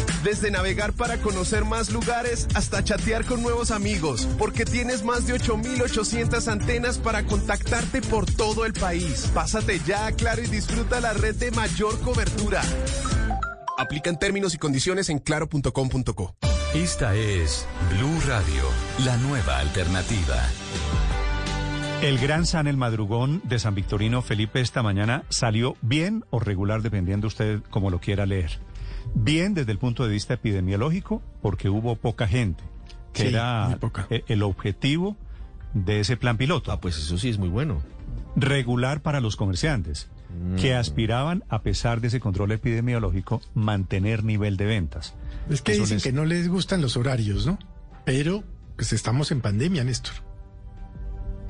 Desde 0.23 0.51
navegar 0.51 0.93
para 0.93 1.17
conocer 1.17 1.65
más 1.65 1.89
lugares 1.89 2.47
hasta 2.53 2.83
chatear 2.83 3.25
con 3.25 3.41
nuevos 3.41 3.71
amigos, 3.71 4.27
porque 4.37 4.65
tienes 4.65 5.03
más 5.03 5.25
de 5.25 5.33
8.800 5.33 6.47
antenas 6.47 6.99
para 6.99 7.23
contactarte 7.23 8.01
por 8.01 8.25
todo 8.25 8.65
el 8.65 8.73
país. 8.73 9.31
Pásate 9.33 9.79
ya 9.79 10.05
a 10.05 10.11
Claro 10.11 10.43
y 10.43 10.47
disfruta 10.47 10.99
la 11.01 11.13
red 11.13 11.35
de 11.35 11.49
mayor 11.51 11.99
cobertura. 12.01 12.61
Aplican 13.77 14.19
términos 14.19 14.53
y 14.53 14.59
condiciones 14.59 15.09
en 15.09 15.17
claro.com.co. 15.19 16.35
Esta 16.75 17.15
es 17.15 17.65
Blue 17.89 18.19
Radio, 18.27 18.63
la 19.03 19.17
nueva 19.17 19.57
alternativa. 19.57 20.37
El 22.01 22.17
gran 22.19 22.45
San 22.45 22.67
El 22.67 22.77
Madrugón 22.77 23.41
de 23.43 23.59
San 23.59 23.75
Victorino 23.75 24.21
Felipe 24.21 24.61
esta 24.61 24.81
mañana 24.81 25.23
salió 25.29 25.75
bien 25.81 26.25
o 26.29 26.39
regular, 26.39 26.81
dependiendo 26.81 27.27
usted 27.27 27.61
como 27.69 27.89
lo 27.89 27.99
quiera 27.99 28.25
leer. 28.25 28.59
Bien 29.13 29.53
desde 29.53 29.71
el 29.71 29.77
punto 29.77 30.03
de 30.03 30.09
vista 30.11 30.33
epidemiológico, 30.35 31.21
porque 31.41 31.69
hubo 31.69 31.95
poca 31.95 32.27
gente, 32.27 32.63
que 33.13 33.23
Sí, 33.23 33.27
era 33.29 33.67
muy 33.69 33.75
poca. 33.79 34.07
e- 34.09 34.23
el 34.27 34.41
objetivo 34.43 35.17
de 35.73 35.99
ese 35.99 36.17
plan 36.17 36.37
piloto. 36.37 36.71
Ah, 36.71 36.79
pues 36.79 36.97
eso 36.97 37.17
sí 37.17 37.29
es 37.29 37.37
muy 37.37 37.49
bueno. 37.49 37.81
Regular 38.35 39.01
para 39.01 39.19
los 39.19 39.35
comerciantes, 39.35 40.07
que 40.57 40.73
aspiraban, 40.75 41.43
a 41.49 41.61
pesar 41.61 41.99
de 41.99 42.07
ese 42.07 42.21
control 42.21 42.53
epidemiológico, 42.53 43.41
mantener 43.53 44.23
nivel 44.23 44.55
de 44.55 44.65
ventas. 44.65 45.13
Es 45.49 45.61
que 45.61 45.73
Eso 45.73 45.81
dicen 45.81 45.97
les- 45.97 46.03
que 46.03 46.13
no 46.13 46.23
les 46.23 46.47
gustan 46.47 46.81
los 46.81 46.95
horarios, 46.95 47.45
¿no? 47.45 47.59
Pero, 48.05 48.43
pues 48.77 48.93
estamos 48.93 49.31
en 49.31 49.41
pandemia, 49.41 49.83
Néstor. 49.83 50.13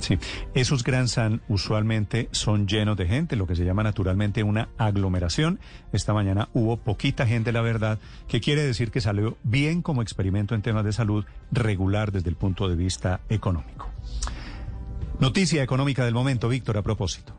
Sí, 0.01 0.17
esos 0.55 0.83
Gran 0.83 1.07
San 1.07 1.41
usualmente 1.47 2.27
son 2.31 2.67
llenos 2.67 2.97
de 2.97 3.05
gente, 3.05 3.35
lo 3.35 3.45
que 3.45 3.55
se 3.55 3.63
llama 3.63 3.83
naturalmente 3.83 4.43
una 4.43 4.69
aglomeración. 4.79 5.59
Esta 5.93 6.11
mañana 6.13 6.49
hubo 6.53 6.77
poquita 6.77 7.27
gente, 7.27 7.51
la 7.51 7.61
verdad, 7.61 7.99
que 8.27 8.41
quiere 8.41 8.63
decir 8.63 8.89
que 8.89 8.99
salió 8.99 9.37
bien 9.43 9.83
como 9.83 10.01
experimento 10.01 10.55
en 10.55 10.63
temas 10.63 10.83
de 10.83 10.91
salud 10.91 11.23
regular 11.51 12.11
desde 12.11 12.29
el 12.29 12.35
punto 12.35 12.67
de 12.67 12.75
vista 12.75 13.21
económico. 13.29 13.89
Noticia 15.19 15.61
económica 15.61 16.03
del 16.03 16.15
momento, 16.15 16.49
Víctor, 16.49 16.79
a 16.79 16.81
propósito. 16.81 17.37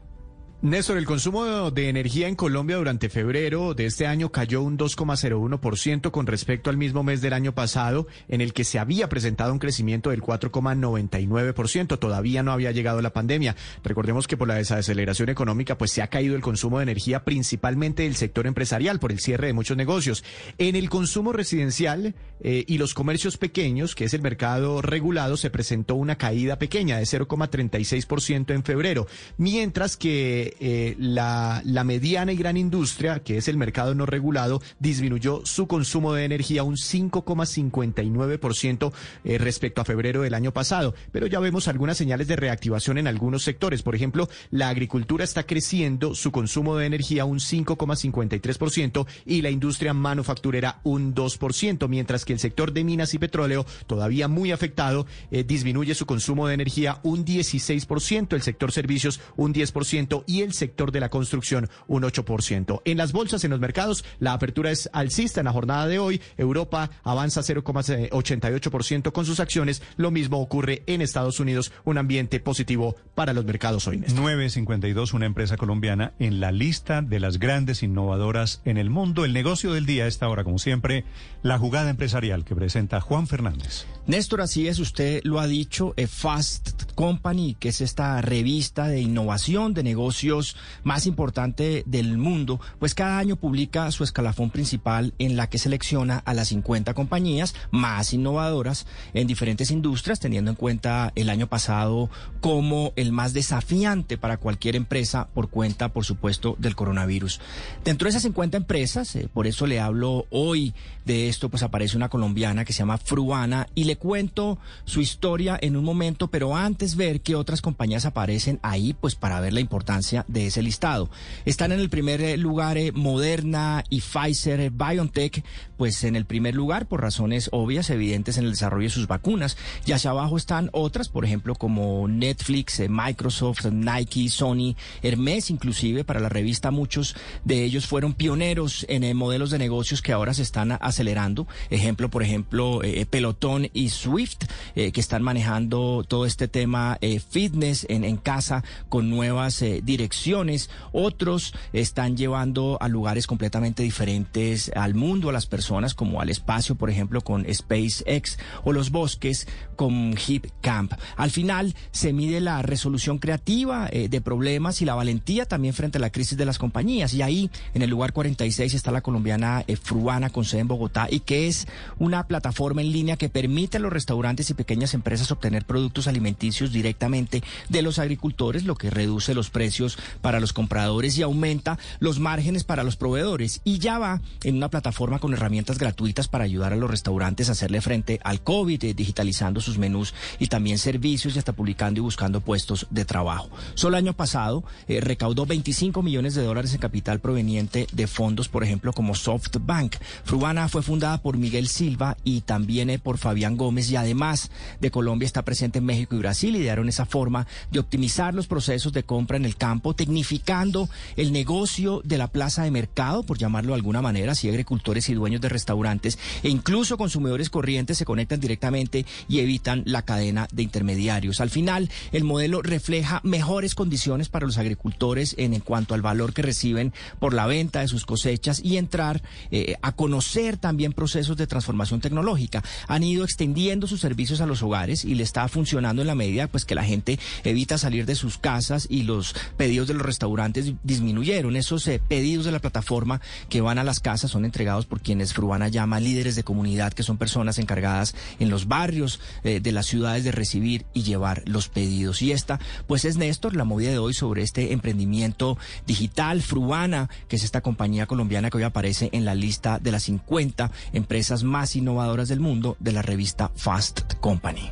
Néstor, 0.62 0.97
el 0.97 1.07
consumo 1.07 1.73
de 1.73 1.89
energía 1.89 2.28
en 2.28 2.37
Colombia 2.37 2.77
durante 2.77 3.09
febrero 3.09 3.75
de 3.75 3.87
este 3.87 4.07
año 4.07 4.31
cayó 4.31 4.62
un 4.62 4.78
2,01% 4.78 6.12
con 6.12 6.28
respecto 6.28 6.71
al 6.71 6.77
mismo 6.77 7.03
mes 7.03 7.21
del 7.21 7.33
año 7.33 7.53
pasado, 7.53 8.07
en 8.28 8.41
el 8.41 8.53
que 8.53 8.62
se 8.62 8.78
había 8.78 9.09
presentado 9.09 9.53
un 9.53 9.59
crecimiento 9.59 10.11
del 10.11 10.23
4,99%. 10.23 11.99
Todavía 11.99 12.45
no 12.45 12.53
había 12.53 12.71
llegado 12.71 13.03
la 13.03 13.12
pandemia. 13.12 13.57
Recordemos 13.83 14.28
que 14.28 14.37
por 14.37 14.47
la 14.47 14.55
desaceleración 14.55 15.31
económica, 15.31 15.77
pues 15.77 15.91
se 15.91 16.01
ha 16.01 16.07
caído 16.07 16.37
el 16.37 16.43
consumo 16.43 16.78
de 16.78 16.85
energía 16.85 17.25
principalmente 17.25 18.05
del 18.05 18.15
sector 18.15 18.47
empresarial 18.47 19.01
por 19.01 19.11
el 19.11 19.19
cierre 19.19 19.49
de 19.49 19.55
muchos 19.55 19.77
negocios. 19.77 20.23
En 20.59 20.77
el 20.77 20.89
consumo 20.89 21.33
residencial 21.33 22.15
eh, 22.41 22.65
y 22.69 22.78
los 22.78 22.95
comercios 22.95 23.37
pequeños, 23.37 23.97
que 23.97 24.05
es 24.05 24.15
el 24.15 24.23
mercado 24.23 24.81
regulado, 24.81 25.37
se 25.37 25.51
presentó 25.51 25.97
una 25.97 26.19
caída 26.19 26.61
pequeña 26.61 26.99
de 26.99 27.03
0,36% 27.03 28.55
en 28.55 28.62
febrero, 28.62 29.09
mientras 29.39 29.97
que 29.97 30.51
eh, 30.60 30.94
la, 30.99 31.62
la 31.65 31.85
mediana 31.85 32.33
y 32.33 32.36
gran 32.36 32.56
industria, 32.56 33.20
que 33.20 33.36
es 33.36 33.49
el 33.49 33.56
mercado 33.56 33.94
no 33.94 34.06
regulado, 34.06 34.62
disminuyó 34.78 35.42
su 35.44 35.67
consumo 35.67 36.15
de 36.15 36.24
energía 36.24 36.65
un 36.65 36.76
5,59% 36.76 38.92
eh, 39.24 39.38
respecto 39.38 39.81
a 39.81 39.85
febrero 39.85 40.22
del 40.22 40.35
año 40.35 40.52
pasado. 40.52 40.94
Pero 41.12 41.26
ya 41.26 41.40
vemos 41.40 41.68
algunas 41.68 41.97
señales 41.97 42.28
de 42.28 42.36
reactivación 42.36 42.99
en 42.99 43.06
algunos 43.06 43.42
sectores. 43.42 43.83
Por 43.83 43.94
ejemplo, 43.94 44.28
la 44.51 44.68
agricultura 44.68 45.24
está 45.24 45.44
creciendo 45.44 46.15
su 46.15 46.33
consumo 46.33 46.76
de 46.76 46.86
energía 46.86 47.24
un 47.24 47.38
5,53% 47.38 49.06
y 49.26 49.42
la 49.42 49.51
industria 49.51 49.94
manufacturera 49.94 50.81
un 50.85 51.15
2%, 51.15 51.88
mientras 51.88 52.24
que 52.24 52.33
el 52.33 52.38
sector 52.38 52.72
de 52.72 52.85
minas 52.85 53.15
y 53.15 53.18
petróleo, 53.18 53.67
todavía 53.86 54.28
muy 54.28 54.52
afectado, 54.52 55.06
eh, 55.31 55.44
disminuye 55.44 55.94
su 55.94 56.06
consumo 56.06 56.47
de 56.47 56.54
energía 56.54 57.01
un 57.02 57.24
16%, 57.24 58.35
el 58.35 58.42
sector 58.42 58.72
servicios 58.72 59.20
un 59.36 59.54
10% 59.54 60.24
y 60.26 60.42
el 60.42 60.53
sector 60.53 60.92
de 60.92 61.01
la 61.01 61.08
construcción 61.08 61.69
un 61.87 62.03
8%. 62.03 62.83
En 62.85 62.97
las 62.97 63.12
bolsas, 63.12 63.44
en 63.44 63.51
los 63.51 63.60
mercados, 63.60 64.05
la 64.19 64.33
apertura 64.33 64.71
es 64.71 64.91
alcista 64.92 65.41
en 65.41 65.47
la 65.47 65.53
jornada 65.53 65.87
de 65.87 65.99
hoy. 65.99 66.21
Europa 66.37 66.91
avanza 67.03 67.41
0,88% 67.41 69.12
con 69.12 69.26
sus 69.26 69.41
acciones. 69.41 69.83
Lo 69.97 70.10
mismo 70.10 70.41
ocurre 70.41 70.83
en 70.87 71.01
Estados 71.01 71.41
Unidos, 71.41 71.73
un 71.85 71.99
ambiente 71.99 72.41
positivo 72.41 72.97
para 73.15 73.33
los 73.33 73.44
mercados 73.44 73.87
hoy. 73.87 73.99
952, 73.99 75.15
una 75.15 75.26
empresa 75.26 75.57
colombiana 75.57 76.12
en 76.19 76.41
la 76.41 76.53
lista 76.53 77.03
de 77.03 77.21
las 77.21 77.39
grandes 77.39 77.83
innovadoras 77.83 78.60
en 78.65 78.76
el 78.76 78.91
mundo. 78.91 79.25
El 79.25 79.33
negocio 79.33 79.73
del 79.73 79.87
día 79.87 80.05
a 80.05 80.08
esta 80.08 80.28
hora, 80.28 80.44
como 80.44 80.58
siempre, 80.58 81.05
la 81.42 81.58
jugada 81.58 81.91
empresarial 81.91 82.44
que 82.44 82.55
presenta 82.55 83.01
Juan 83.01 83.26
Fernández. 83.26 83.87
Néstor, 84.07 84.41
así 84.41 84.67
es, 84.67 84.81
usted 84.81 85.21
lo 85.23 85.39
ha 85.39 85.47
dicho, 85.47 85.94
Fast 86.08 86.92
Company, 86.94 87.55
que 87.58 87.69
es 87.69 87.81
esta 87.81 88.21
revista 88.21 88.89
de 88.89 89.01
innovación 89.01 89.75
de 89.75 89.85
negocios 89.85 90.57
más 90.83 91.07
importante 91.07 91.85
del 91.87 92.19
mundo, 92.19 92.60
pues 92.81 92.94
cada 92.94 93.19
año 93.19 93.37
publica 93.37 93.91
su 93.92 94.03
escalafón 94.03 94.51
principal 94.51 95.15
en 95.19 95.37
la 95.37 95.49
que 95.49 95.58
selecciona 95.58 96.19
a 96.19 96.35
las 96.35 96.49
50 96.49 96.94
compañías 96.94 97.55
más 97.71 98.12
innovadoras 98.12 98.87
en 99.15 99.26
diferentes 99.26 99.71
industrias, 99.71 100.21
teniendo 100.21 100.51
en 100.51 100.57
cuenta 100.57 101.12
el 101.15 101.31
año 101.31 101.47
pasado 101.47 102.10
como 102.41 102.92
el 102.97 103.12
más 103.12 103.33
desafiante 103.33 104.19
para 104.19 104.37
cualquier 104.37 104.76
empresa 104.76 105.28
por 105.33 105.49
cuenta, 105.49 105.91
por 105.91 106.05
supuesto, 106.05 106.57
del 106.58 106.76
coronavirus. 106.76 107.41
Dentro 107.85 108.07
de 108.07 108.10
esas 108.10 108.23
50 108.23 108.57
empresas, 108.57 109.15
eh, 109.17 109.28
por 109.33 109.47
eso 109.47 109.67
le 109.67 109.81
hablo 109.81 110.26
hoy 110.31 110.75
de 111.05 111.28
esto, 111.33 111.49
pues 111.49 111.63
aparece 111.63 111.97
una 111.97 112.11
colombiana 112.11 112.67
que 112.67 112.75
se 112.75 112.81
llama 112.81 112.99
Fruana 112.99 113.67
y 113.75 113.85
le 113.85 113.97
cuento 113.97 114.59
su 114.85 115.01
historia 115.01 115.59
en 115.61 115.77
un 115.77 115.85
momento, 115.85 116.29
pero 116.29 116.55
antes 116.55 116.95
ver 116.95 117.23
qué 117.23 117.35
otras 117.35 117.63
compañías 117.63 118.05
aparecen 118.05 118.61
ahí, 118.63 118.93
pues 118.93 119.15
para 119.15 119.41
ver 119.41 119.55
la 119.55 119.61
importancia 119.61 120.27
de 120.29 120.47
ese 120.47 120.63
listado. 120.63 121.09
Están 121.47 121.73
en 121.73 121.81
el 121.81 121.89
primer 121.89 122.21
eh, 122.21 122.37
lugar 122.37 122.77
eh, 122.77 122.93
Moderna 122.93 123.83
y 123.89 124.03
Pfizer 124.03 124.61
eh, 124.61 124.71
BioNTech, 124.71 125.43
pues 125.79 126.05
en 126.05 126.17
el 126.17 126.27
primer 126.27 126.55
lugar 126.55 126.87
por 126.87 127.01
razones 127.01 127.49
obvias, 127.51 127.89
evidentes 127.89 128.37
en 128.37 128.45
el 128.45 128.51
desarrollo 128.51 128.89
de 128.89 128.95
sus 128.95 129.07
vacunas. 129.07 129.57
Y 129.87 129.93
hacia 129.93 130.11
abajo 130.11 130.37
están 130.37 130.69
otras, 130.73 131.09
por 131.09 131.25
ejemplo, 131.25 131.55
como 131.55 132.07
Netflix, 132.09 132.83
Microsoft, 132.89 133.65
Nike, 133.73 134.29
Sony, 134.29 134.77
Hermes, 135.03 135.51
inclusive 135.51 136.05
para 136.05 136.21
la 136.21 136.29
revista 136.29 136.71
muchos 136.71 137.17
de 137.45 137.65
ellos 137.65 137.87
fueron 137.87 138.13
pioneros 138.13 138.85
en 138.89 139.17
modelos 139.17 139.51
de 139.51 139.59
negocios 139.59 140.03
que 140.03 140.13
ahora 140.13 140.35
se 140.35 140.43
están 140.43 140.73
acelerando. 140.81 141.22
Ejemplo, 141.71 142.08
por 142.08 142.22
ejemplo, 142.22 142.81
Pelotón 143.10 143.69
y 143.72 143.90
Swift, 143.90 144.44
que 144.74 144.92
están 144.94 145.22
manejando 145.22 146.05
todo 146.06 146.26
este 146.26 146.49
tema 146.49 146.99
fitness 147.31 147.87
en, 147.88 148.17
casa 148.17 148.65
con 148.88 149.10
nuevas 149.10 149.65
direcciones. 149.83 150.71
Otros 150.92 151.55
están 151.72 152.17
llevando 152.17 152.78
a 152.81 152.88
lugares 152.88 153.26
completamente 153.26 153.83
diferentes 153.83 154.71
al 154.74 154.94
mundo, 154.94 155.28
a 155.28 155.33
las 155.33 155.47
personas, 155.47 155.94
como 155.94 156.21
al 156.21 156.28
espacio, 156.28 156.74
por 156.74 156.90
ejemplo, 156.90 157.21
con 157.21 157.47
SpaceX 157.53 158.38
o 158.65 158.72
los 158.72 158.90
bosques 158.90 159.47
con 159.76 160.15
Hip 160.26 160.47
Camp. 160.60 160.92
Al 161.17 161.31
final 161.31 161.74
se 161.90 162.12
mide 162.12 162.40
la 162.40 162.62
resolución 162.62 163.19
creativa 163.19 163.88
eh, 163.90 164.08
de 164.08 164.21
problemas 164.21 164.83
y 164.83 164.85
la 164.85 164.94
valentía 164.94 165.47
también 165.47 165.74
frente 165.74 165.99
a 165.99 166.01
la 166.01 166.10
crisis 166.10 166.38
de 166.38 166.44
las 166.44 166.58
compañías. 166.58 167.15
Y 167.15 167.22
ahí, 167.22 167.51
en 167.74 167.83
el 167.83 167.90
lugar 167.90 168.12
46, 168.12 168.74
está 168.74 168.90
la 168.90 169.01
colombiana 169.01 169.65
eh, 169.67 169.76
Fruana 169.76 170.31
con 170.31 170.44
sede 170.44 170.60
en 170.60 170.69
Bogotá 170.69 171.08
y 171.12 171.21
que 171.21 171.47
es 171.47 171.67
una 171.99 172.27
plataforma 172.27 172.81
en 172.81 172.91
línea 172.91 173.17
que 173.17 173.28
permite 173.28 173.77
a 173.77 173.81
los 173.81 173.93
restaurantes 173.93 174.49
y 174.51 174.55
pequeñas 174.55 174.95
empresas 174.95 175.31
obtener 175.31 175.67
productos 175.67 176.07
alimenticios 176.09 176.73
directamente 176.73 177.43
de 177.69 177.83
los 177.83 177.99
agricultores, 177.99 178.65
lo 178.65 178.77
que 178.77 178.91
reduce 178.91 179.35
los 179.35 179.51
precios 179.51 179.99
para 180.23 180.41
los 180.41 180.53
compradores 180.53 181.19
y 181.19 181.23
aumenta 181.23 181.78
los 182.01 182.19
márgenes 182.19 182.65
para 182.65 182.83
los 182.83 182.97
proveedores. 182.97 183.61
Y 183.65 183.78
ya 183.78 183.99
va 183.99 184.23
en 184.43 184.57
una 184.57 184.71
plataforma 184.71 185.19
con 185.19 185.35
herramientas 185.35 185.78
gratuitas 185.78 186.28
para 186.28 186.45
ayudar 186.45 186.73
a 186.73 186.77
los 186.77 186.91
restaurantes 186.91 187.49
a 187.49 187.53
hacerle 187.53 187.83
frente 187.83 188.19
al 188.25 188.43
COVID, 188.43 188.83
eh, 188.85 188.95
digitalizando 188.95 189.61
sus 189.61 189.77
menús 189.77 190.15
y 190.39 190.47
también 190.47 190.78
servicios 190.78 191.37
y 191.37 191.39
hasta 191.39 191.53
publicando 191.53 192.01
y 192.01 192.03
buscando 192.03 192.41
puestos 192.41 192.87
de 192.91 193.05
trabajo. 193.05 193.51
Solo 193.75 193.99
el 193.99 194.05
año 194.05 194.15
pasado 194.15 194.65
eh, 194.89 195.01
recaudó 195.03 195.45
25 195.45 196.03
millones 196.03 196.35
de 196.35 196.43
dólares 196.43 196.73
en 196.73 196.81
capital 196.81 197.21
proveniente 197.21 197.87
de 197.93 198.07
fondos, 198.07 198.49
por 198.49 198.65
ejemplo, 198.65 198.95
como 198.95 199.15
SoftBank. 199.15 199.97
Frubana 200.25 200.69
fue 200.69 200.83
fundada 200.83 201.01
por 201.02 201.36
Miguel 201.36 201.67
Silva 201.67 202.17
y 202.22 202.42
también 202.42 202.88
eh, 202.88 202.99
por 202.99 203.18
Fabián 203.18 203.56
Gómez 203.56 203.90
y 203.90 203.97
además 203.97 204.51
de 204.81 204.92
Colombia 204.92 205.26
está 205.26 205.42
presente 205.42 205.81
en 205.81 205.85
México 205.85 206.15
y 206.15 206.20
Brasil. 206.20 206.54
Idearon 206.54 206.88
esa 206.88 207.06
forma 207.06 207.47
de 207.72 207.81
optimizar 207.81 208.35
los 208.35 208.47
procesos 208.47 208.92
de 208.92 209.02
compra 209.02 209.36
en 209.36 209.44
el 209.44 209.56
campo, 209.56 209.94
tecnificando 209.94 210.88
el 211.17 211.33
negocio 211.33 212.02
de 212.04 212.18
la 212.18 212.28
plaza 212.28 212.62
de 212.62 212.70
mercado, 212.70 213.24
por 213.24 213.36
llamarlo 213.36 213.72
de 213.72 213.78
alguna 213.78 214.01
manera, 214.01 214.36
si 214.36 214.49
agricultores 214.49 215.08
y 215.08 215.15
dueños 215.15 215.40
de 215.40 215.49
restaurantes 215.49 216.18
e 216.44 216.49
incluso 216.49 216.97
consumidores 216.97 217.51
corrientes 217.51 217.99
se 217.99 218.04
conectan 218.04 218.38
directamente 218.38 219.04
y 219.28 219.40
evitan 219.40 219.83
la 219.85 220.02
cadena 220.02 220.47
de 220.52 220.62
intermediarios. 220.62 221.40
Al 221.40 221.51
final, 221.51 221.90
el 222.12 222.22
modelo 222.22 222.62
refleja 222.62 223.20
mejores 223.24 223.74
condiciones 223.74 224.28
para 224.28 224.47
los 224.47 224.58
agricultores 224.58 225.35
en, 225.38 225.58
cuanto 225.60 225.94
al 225.94 226.02
valor 226.02 226.33
que 226.33 226.42
reciben 226.42 226.92
por 227.18 227.35
la 227.35 227.47
venta 227.47 227.81
de 227.81 227.88
sus 227.88 228.06
cosechas 228.06 228.60
y 228.65 228.76
entrar 228.76 229.22
eh, 229.51 229.74
a 229.83 229.92
conocer 229.92 230.56
también 230.56 230.92
procesos 230.94 231.37
de 231.37 231.47
transformación 231.47 232.01
tecnológica. 232.01 232.62
Han 232.89 233.03
ido 233.03 233.25
extendiendo 233.25 233.87
sus 233.87 234.01
servicios 234.01 234.41
a 234.41 234.47
los 234.47 234.62
hogares 234.62 235.05
y 235.05 235.15
le 235.15 235.23
está 235.23 235.47
funcionando 235.49 236.03
en 236.03 236.08
la 236.08 236.15
medida 236.15 236.47
pues 236.47 236.65
que 236.65 236.75
la 236.75 236.85
gente 236.85 237.19
evita 237.44 237.78
salir 237.78 238.07
de 238.07 238.15
sus 238.15 238.39
casas 238.39 238.87
y 238.89 239.03
los 239.03 239.35
pedidos 239.57 239.89
de 239.89 239.94
los 239.94 240.03
restaurantes 240.03 240.73
disminuyeron. 240.83 241.57
Esos 241.57 241.87
eh, 241.89 242.01
pedidos 242.07 242.44
de 242.44 242.53
la 242.53 242.58
plataforma 242.58 243.21
que 243.49 243.60
van 243.60 243.78
a 243.78 243.85
las 243.85 244.01
casas 244.01 244.31
son 244.31 244.44
entregados 244.44 244.87
por 244.87 245.01
quienes 245.01 245.33
Fruana 245.33 245.69
llama 245.69 246.01
líderes 246.01 246.37
de 246.37 246.44
comunidad, 246.44 246.92
que 246.92 247.03
son 247.03 247.19
personas 247.19 247.58
encargadas 247.58 248.15
en 248.39 248.51
los 248.51 248.69
barrios 248.69 249.21
eh, 249.44 249.60
de 249.60 249.73
las 249.73 249.87
ciudades 249.87 250.25
de 250.25 250.33
recibir 250.33 250.85
y 250.94 251.03
llevar 251.03 251.42
los 251.47 251.69
pedidos. 251.69 252.23
Y 252.23 252.33
esta, 252.33 252.58
pues 252.87 253.05
es 253.05 253.17
Néstor, 253.17 253.57
la 253.57 253.65
movida 253.65 253.91
de 253.91 253.99
hoy 253.99 254.15
sobre 254.15 254.42
este 254.42 254.73
emprendimiento 254.73 255.58
digital, 255.87 256.42
Fruana, 256.42 257.08
que 257.28 257.37
es 257.37 257.44
esta 257.44 257.60
compañía 257.60 258.07
colombiana 258.07 258.51
que 258.51 258.58
hoy 258.58 258.65
aparece 258.65 259.10
en 259.12 259.25
la 259.25 259.35
lista 259.35 259.78
de 259.78 259.92
las 259.92 260.05
50 260.05 260.71
empresas 260.92 261.44
más 261.44 261.76
innovadoras 261.76 262.28
del 262.28 262.40
mundo 262.40 262.76
de 262.81 262.92
la 262.92 263.03
revista 263.03 263.51
Fast 263.55 264.15
Company. 264.21 264.71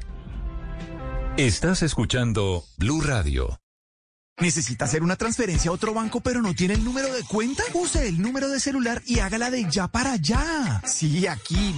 Estás 1.37 1.83
escuchando 1.83 2.65
Blue 2.77 3.01
Radio. 3.01 3.60
¿Necesita 4.41 4.87
hacer 4.87 5.03
una 5.03 5.17
transferencia 5.17 5.71
a 5.71 5.75
otro 5.75 5.93
banco 5.93 6.21
pero 6.21 6.41
no 6.41 6.55
tiene 6.55 6.75
el 6.75 6.83
número 6.83 7.13
de 7.13 7.23
cuenta? 7.25 7.63
Use 7.75 8.09
el 8.09 8.21
número 8.21 8.49
de 8.49 8.59
celular 8.59 9.03
y 9.05 9.19
hágala 9.19 9.51
de 9.51 9.67
ya 9.71 9.89
para 9.89 10.13
allá. 10.13 10.83
Sí, 10.87 11.27
aquí, 11.27 11.75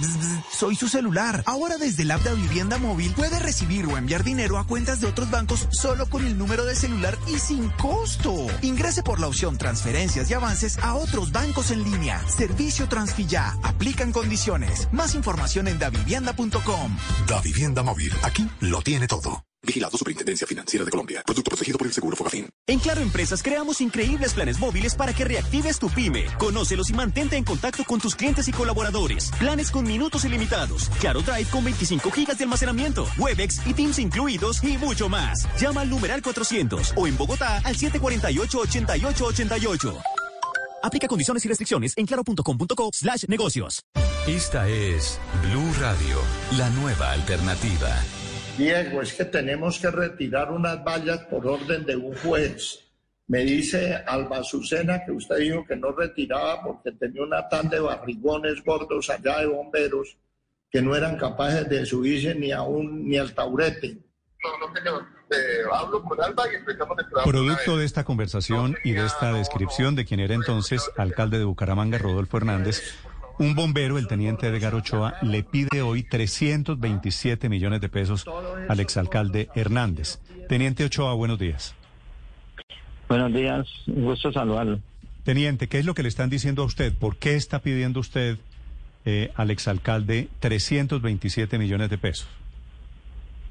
soy 0.51 0.75
su 0.75 0.87
celular. 0.87 1.43
Ahora 1.45 1.77
desde 1.77 2.03
el 2.03 2.11
app 2.11 2.23
de 2.23 2.33
Vivienda 2.35 2.77
Móvil 2.77 3.13
puede 3.13 3.37
recibir 3.39 3.85
o 3.85 3.97
enviar 3.97 4.23
dinero 4.23 4.57
a 4.57 4.65
cuentas 4.65 5.01
de 5.01 5.07
otros 5.07 5.29
bancos 5.29 5.67
solo 5.71 6.09
con 6.09 6.25
el 6.25 6.37
número 6.37 6.63
de 6.63 6.75
celular 6.75 7.17
y 7.27 7.37
sin 7.37 7.69
costo. 7.71 8.47
Ingrese 8.61 9.03
por 9.03 9.19
la 9.19 9.27
opción 9.27 9.57
transferencias 9.57 10.29
y 10.31 10.33
avances 10.33 10.77
a 10.79 10.95
otros 10.95 11.31
bancos 11.31 11.71
en 11.71 11.83
línea. 11.83 12.21
Servicio 12.29 12.87
Transfilla. 12.87 13.57
Aplican 13.63 14.11
condiciones. 14.11 14.87
Más 14.91 15.15
información 15.15 15.67
en 15.67 15.79
davivienda.com. 15.79 16.97
Da 17.27 17.41
Vivienda 17.41 17.83
Móvil. 17.83 18.13
Aquí 18.23 18.47
lo 18.61 18.81
tiene 18.81 19.07
todo. 19.07 19.43
Vigilado 19.63 19.97
Superintendencia 19.97 20.45
Financiera 20.45 20.83
de 20.83 20.91
Colombia. 20.91 21.23
Producto 21.25 21.49
protegido 21.49 21.77
por 21.77 21.87
el 21.87 21.93
Seguro 21.93 22.17
Fogafín. 22.17 22.49
En 22.67 22.79
Claro 22.79 22.99
Empresas 23.01 23.41
creamos 23.41 23.79
increíbles 23.81 24.33
planes 24.33 24.59
móviles 24.59 24.95
para 24.95 25.13
que 25.13 25.23
reactives 25.23 25.79
tu 25.79 25.89
pyme. 25.89 26.25
Conócelos 26.37 26.89
y 26.89 26.93
mantente 26.93 27.37
en 27.37 27.45
contacto 27.45 27.85
con 27.85 28.01
tus 28.01 28.15
clientes 28.15 28.47
y 28.47 28.51
colaboradores. 28.51 29.31
Planes 29.39 29.71
con 29.71 29.85
minutos 29.85 30.25
ilimitados. 30.25 30.89
Claro 30.99 31.21
Drive 31.21 31.49
con 31.49 31.63
25 31.63 32.11
gigas 32.11 32.37
de 32.37 32.43
almacenamiento. 32.43 33.07
Webex 33.17 33.65
y 33.65 33.73
Teams 33.73 33.99
incluidos 33.99 34.61
y 34.63 34.77
mucho 34.77 35.07
más. 35.07 35.47
Llama 35.59 35.81
al 35.81 35.89
numeral 35.89 36.21
400 36.21 36.93
o 36.95 37.07
en 37.07 37.17
Bogotá 37.17 37.61
al 37.63 37.77
748-8888. 37.77 40.03
Aplica 40.83 41.07
condiciones 41.07 41.45
y 41.45 41.47
restricciones 41.47 41.93
en 41.95 42.05
claro.com.co 42.05 42.89
slash 42.93 43.23
negocios. 43.29 43.83
Esta 44.27 44.67
es 44.67 45.17
Blue 45.41 45.73
Radio, 45.79 46.17
la 46.57 46.69
nueva 46.71 47.11
alternativa. 47.11 48.03
Diego, 48.57 49.01
es 49.01 49.13
que 49.13 49.25
tenemos 49.25 49.79
que 49.79 49.89
retirar 49.89 50.51
unas 50.51 50.83
vallas 50.83 51.19
por 51.25 51.47
orden 51.47 51.85
de 51.85 51.95
un 51.95 52.13
juez. 52.15 52.79
Me 53.27 53.39
dice 53.39 53.95
Alba 54.05 54.37
Azucena 54.37 55.03
que 55.05 55.11
usted 55.11 55.37
dijo 55.37 55.65
que 55.65 55.75
no 55.75 55.91
retiraba 55.91 56.61
porque 56.61 56.91
tenía 56.91 57.23
una 57.23 57.47
tan 57.49 57.69
de 57.69 57.79
barrigones 57.79 58.63
gordos 58.63 59.09
allá 59.09 59.39
de 59.39 59.47
bomberos 59.47 60.17
que 60.69 60.81
no 60.81 60.95
eran 60.95 61.17
capaces 61.17 61.67
de 61.69 61.85
subirse 61.85 62.35
ni 62.35 62.51
a 62.51 62.61
un 62.61 63.07
ni 63.07 63.17
al 63.17 63.33
taurete. 63.33 63.97
No, 64.43 64.67
no, 64.67 64.75
señor. 64.75 65.05
Eh, 65.31 65.63
hablo 65.71 66.03
con 66.03 66.21
Alba 66.21 66.43
y 66.51 66.55
empezamos 66.55 66.97
el 66.99 67.07
trabajo. 67.07 67.29
Producto 67.29 67.77
de 67.77 67.85
esta 67.85 68.03
conversación 68.03 68.75
y 68.83 68.91
de 68.91 69.05
esta 69.05 69.33
descripción 69.33 69.95
de 69.95 70.05
quien 70.05 70.19
era 70.19 70.35
entonces 70.35 70.91
alcalde 70.97 71.39
de 71.39 71.45
Bucaramanga, 71.45 71.97
Rodolfo 71.97 72.37
Hernández, 72.37 72.97
un 73.43 73.55
bombero, 73.55 73.97
el 73.97 74.07
teniente 74.07 74.47
Edgar 74.47 74.73
Ochoa, 74.73 75.15
le 75.21 75.43
pide 75.43 75.81
hoy 75.81 76.03
327 76.03 77.49
millones 77.49 77.81
de 77.81 77.89
pesos 77.89 78.25
al 78.69 78.79
exalcalde 78.79 79.49
Hernández. 79.53 80.19
Teniente 80.47 80.85
Ochoa, 80.85 81.13
buenos 81.13 81.39
días. 81.39 81.75
Buenos 83.09 83.33
días, 83.33 83.67
un 83.87 84.05
gusto 84.05 84.31
saludarlo. 84.31 84.79
Teniente, 85.23 85.67
¿qué 85.67 85.79
es 85.79 85.85
lo 85.85 85.93
que 85.93 86.03
le 86.03 86.09
están 86.09 86.29
diciendo 86.29 86.63
a 86.63 86.65
usted? 86.65 86.93
¿Por 86.93 87.17
qué 87.17 87.35
está 87.35 87.59
pidiendo 87.59 87.99
usted 87.99 88.37
eh, 89.05 89.31
al 89.35 89.51
exalcalde 89.51 90.29
327 90.39 91.57
millones 91.57 91.89
de 91.89 91.97
pesos? 91.97 92.27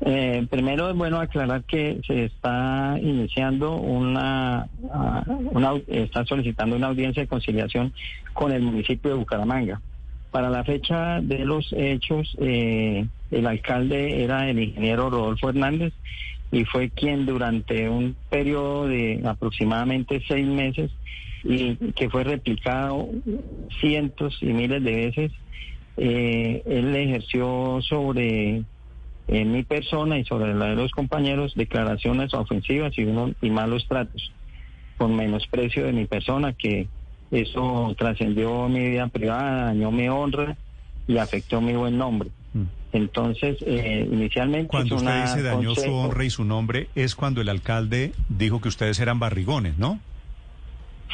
Eh, 0.05 0.47
primero 0.51 0.91
es 0.91 0.97
bueno 0.97 1.21
aclarar 1.21 1.63
que 1.63 2.01
se 2.05 2.25
está 2.25 2.99
iniciando 3.01 3.77
una, 3.77 4.67
ah, 4.91 5.25
una, 5.53 5.75
está 5.87 6.25
solicitando 6.25 6.75
una 6.75 6.89
audiencia 6.89 7.23
de 7.23 7.29
conciliación 7.29 7.93
con 8.33 8.51
el 8.51 8.63
municipio 8.63 9.13
de 9.13 9.17
Bucaramanga. 9.17 9.81
Para 10.33 10.51
la 10.51 10.65
fecha 10.65 11.21
de 11.21 11.45
los 11.45 11.73
hechos, 11.73 12.37
eh, 12.41 13.07
el 13.31 13.47
alcalde 13.47 14.25
era 14.25 14.51
el 14.51 14.59
ingeniero 14.59 15.09
Rodolfo 15.09 15.51
Hernández 15.51 15.93
y 16.51 16.65
fue 16.65 16.91
quien 16.91 17.25
durante 17.25 17.89
un 17.89 18.17
periodo 18.29 18.89
de 18.89 19.23
aproximadamente 19.25 20.21
seis 20.27 20.47
meses 20.47 20.91
y 21.45 21.77
que 21.93 22.11
fue 22.11 22.25
replicado 22.25 23.09
cientos 23.81 24.37
y 24.41 24.47
miles 24.47 24.83
de 24.83 24.95
veces, 24.95 25.33
eh, 25.97 26.63
él 26.67 26.97
ejerció 26.97 27.81
sobre 27.83 28.65
en 29.29 29.53
mi 29.53 29.63
persona 29.63 30.19
y 30.19 30.25
sobre 30.25 30.55
la 30.55 30.67
de 30.67 30.77
los 30.77 30.91
compañeros 30.93 31.55
declaraciones 31.55 32.35
ofensivas 32.35 32.93
y, 32.99 33.05
uno, 33.05 33.33
y 33.41 33.51
malos 33.51 33.87
tratos 33.89 34.33
con 34.99 35.17
menosprecio 35.17 35.85
de 35.87 35.93
mi 35.93 36.07
persona 36.07 36.53
que 36.53 36.89
eso 37.31 37.95
trascendió 37.99 38.69
mi 38.69 38.91
vida 38.91 39.09
privada, 39.09 39.67
dañó 39.67 39.91
mi 39.91 40.09
honra 40.09 40.57
y 41.07 41.17
afectó 41.19 41.61
mi 41.61 41.73
buen 41.75 41.97
nombre. 41.99 42.31
Entonces, 42.93 43.57
eh, 43.67 44.07
inicialmente... 44.11 44.69
Cuando 44.69 44.97
usted 44.97 45.23
dice 45.23 45.43
dañó 45.43 45.75
su 45.75 45.95
honra 45.95 46.25
y 46.25 46.31
su 46.31 46.45
nombre, 46.45 46.89
es 46.95 47.15
cuando 47.15 47.41
el 47.41 47.49
alcalde 47.49 48.13
dijo 48.29 48.61
que 48.61 48.69
ustedes 48.69 49.01
eran 49.01 49.19
barrigones, 49.19 49.79
¿no? 49.79 49.99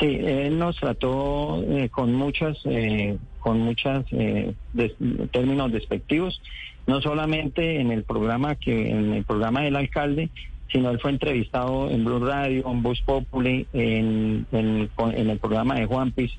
Sí, 0.00 0.06
él 0.06 0.58
nos 0.58 0.76
trató 0.76 1.62
eh, 1.68 1.88
con 1.88 2.14
muchas, 2.14 2.58
eh, 2.64 3.16
con 3.38 3.60
muchas 3.60 4.04
eh, 4.12 4.54
des- 4.72 4.94
términos 5.32 5.72
despectivos, 5.72 6.40
no 6.88 7.00
solamente 7.00 7.80
en 7.80 7.92
el 7.92 8.02
programa 8.02 8.56
que 8.56 8.90
en 8.90 9.12
el 9.12 9.22
programa 9.24 9.60
del 9.62 9.76
alcalde, 9.76 10.30
sino 10.72 10.90
él 10.90 10.98
fue 11.00 11.12
entrevistado 11.12 11.88
en 11.90 12.04
Blue 12.04 12.18
Radio, 12.26 12.68
en 12.70 12.82
Voz 12.82 13.00
Populi, 13.02 13.66
en, 13.72 14.46
en, 14.50 14.88
con- 14.96 15.14
en 15.16 15.30
el 15.30 15.38
programa 15.38 15.76
de 15.76 15.86
Juan 15.86 16.10
Piz, 16.10 16.32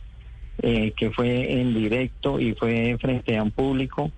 eh, 0.62 0.92
que 0.98 1.10
fue 1.12 1.62
en 1.62 1.74
directo 1.74 2.40
y 2.40 2.54
fue 2.54 2.98
frente 3.00 3.38
a 3.38 3.44
un 3.44 3.52
público. 3.52 4.12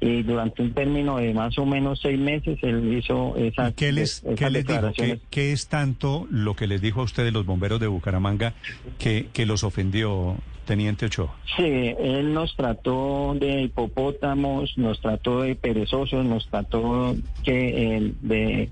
Y 0.00 0.22
durante 0.22 0.62
un 0.62 0.72
término 0.74 1.16
de 1.16 1.34
más 1.34 1.58
o 1.58 1.66
menos 1.66 1.98
seis 2.00 2.18
meses, 2.20 2.56
él 2.62 2.96
hizo 2.96 3.34
esas, 3.36 3.74
¿Qué 3.74 3.90
les, 3.90 4.22
esas 4.22 4.36
qué 4.36 4.48
les 4.48 4.64
dijo? 4.64 4.92
¿Qué, 4.96 5.18
qué 5.28 5.50
es 5.52 5.66
tanto 5.66 6.28
lo 6.30 6.54
que 6.54 6.68
les 6.68 6.80
dijo 6.80 7.00
a 7.00 7.04
ustedes 7.04 7.32
los 7.32 7.44
bomberos 7.44 7.80
de 7.80 7.88
Bucaramanga 7.88 8.54
que, 9.00 9.26
que 9.32 9.44
los 9.44 9.64
ofendió, 9.64 10.36
Teniente 10.68 11.06
Ochoa? 11.06 11.34
Sí, 11.56 11.64
él 11.64 12.34
nos 12.34 12.54
trató 12.54 13.34
de 13.40 13.62
hipopótamos, 13.62 14.76
nos 14.76 15.00
trató 15.00 15.40
de 15.40 15.54
perezosos, 15.54 16.26
nos 16.26 16.46
trató 16.48 17.16
que, 17.42 17.96
eh, 17.96 18.12
de 18.20 18.68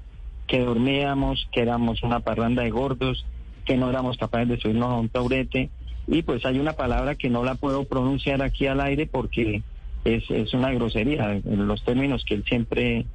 que 0.47 0.61
dormíamos, 0.61 1.49
que 1.53 1.62
éramos 1.62 2.03
una 2.03 2.21
parranda 2.21 2.65
de 2.65 2.71
gordos, 2.71 3.25
que 3.65 3.79
no 3.79 3.89
éramos 3.89 4.19
capaces 4.19 4.47
de 4.47 4.61
subirnos 4.61 4.91
a 4.91 4.97
un 4.97 5.09
taurete. 5.09 5.71
Y 6.07 6.21
pues 6.21 6.45
hay 6.45 6.59
una 6.59 6.75
palabra 6.75 7.15
que 7.15 7.31
no 7.31 7.43
la 7.45 7.55
puedo 7.55 7.85
pronunciar 7.85 8.43
aquí 8.43 8.67
al 8.67 8.83
aire 8.83 9.07
porque 9.07 9.62
es, 10.05 10.31
es 10.31 10.53
una 10.53 10.71
grosería 10.73 11.33
en 11.33 11.67
los 11.67 11.83
términos 11.83 12.27
que 12.29 12.35
él 12.35 12.45
siempre 12.47 13.07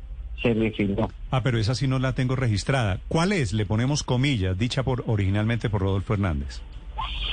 se 0.41 0.55
refirió. 0.55 1.11
Ah, 1.29 1.43
pero 1.43 1.59
esa 1.59 1.75
sí 1.75 1.87
no 1.87 1.99
la 1.99 2.13
tengo 2.13 2.35
registrada. 2.35 2.99
¿Cuál 3.07 3.31
es? 3.31 3.53
Le 3.53 3.67
ponemos 3.67 4.01
comillas, 4.01 4.57
dicha 4.57 4.81
por 4.81 5.03
originalmente 5.05 5.69
por 5.69 5.81
Rodolfo 5.81 6.15
Hernández. 6.15 6.61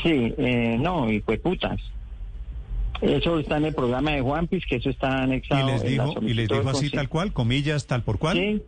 Sí, 0.02 0.34
eh, 0.38 0.76
no, 0.81 1.10
y 1.10 1.20
pues 1.20 1.40
putas. 1.40 1.81
Eso 3.01 3.38
está 3.38 3.58
en 3.58 3.67
el 3.67 3.74
programa 3.74 4.12
de 4.12 4.20
Juanpis, 4.20 4.65
que 4.67 4.76
eso 4.76 4.90
está 4.90 5.20
Y 5.20 5.22
anexado. 5.22 5.67
les 5.67 5.83
en 5.84 5.97
la 5.97 6.04
dijo, 6.04 6.20
y 6.22 6.34
les 6.34 6.49
dijo 6.49 6.68
así 6.68 6.90
tal 6.90 7.08
cual, 7.08 7.33
comillas 7.33 7.86
tal 7.86 8.02
por 8.02 8.18
cual. 8.18 8.36
Sí, 8.36 8.62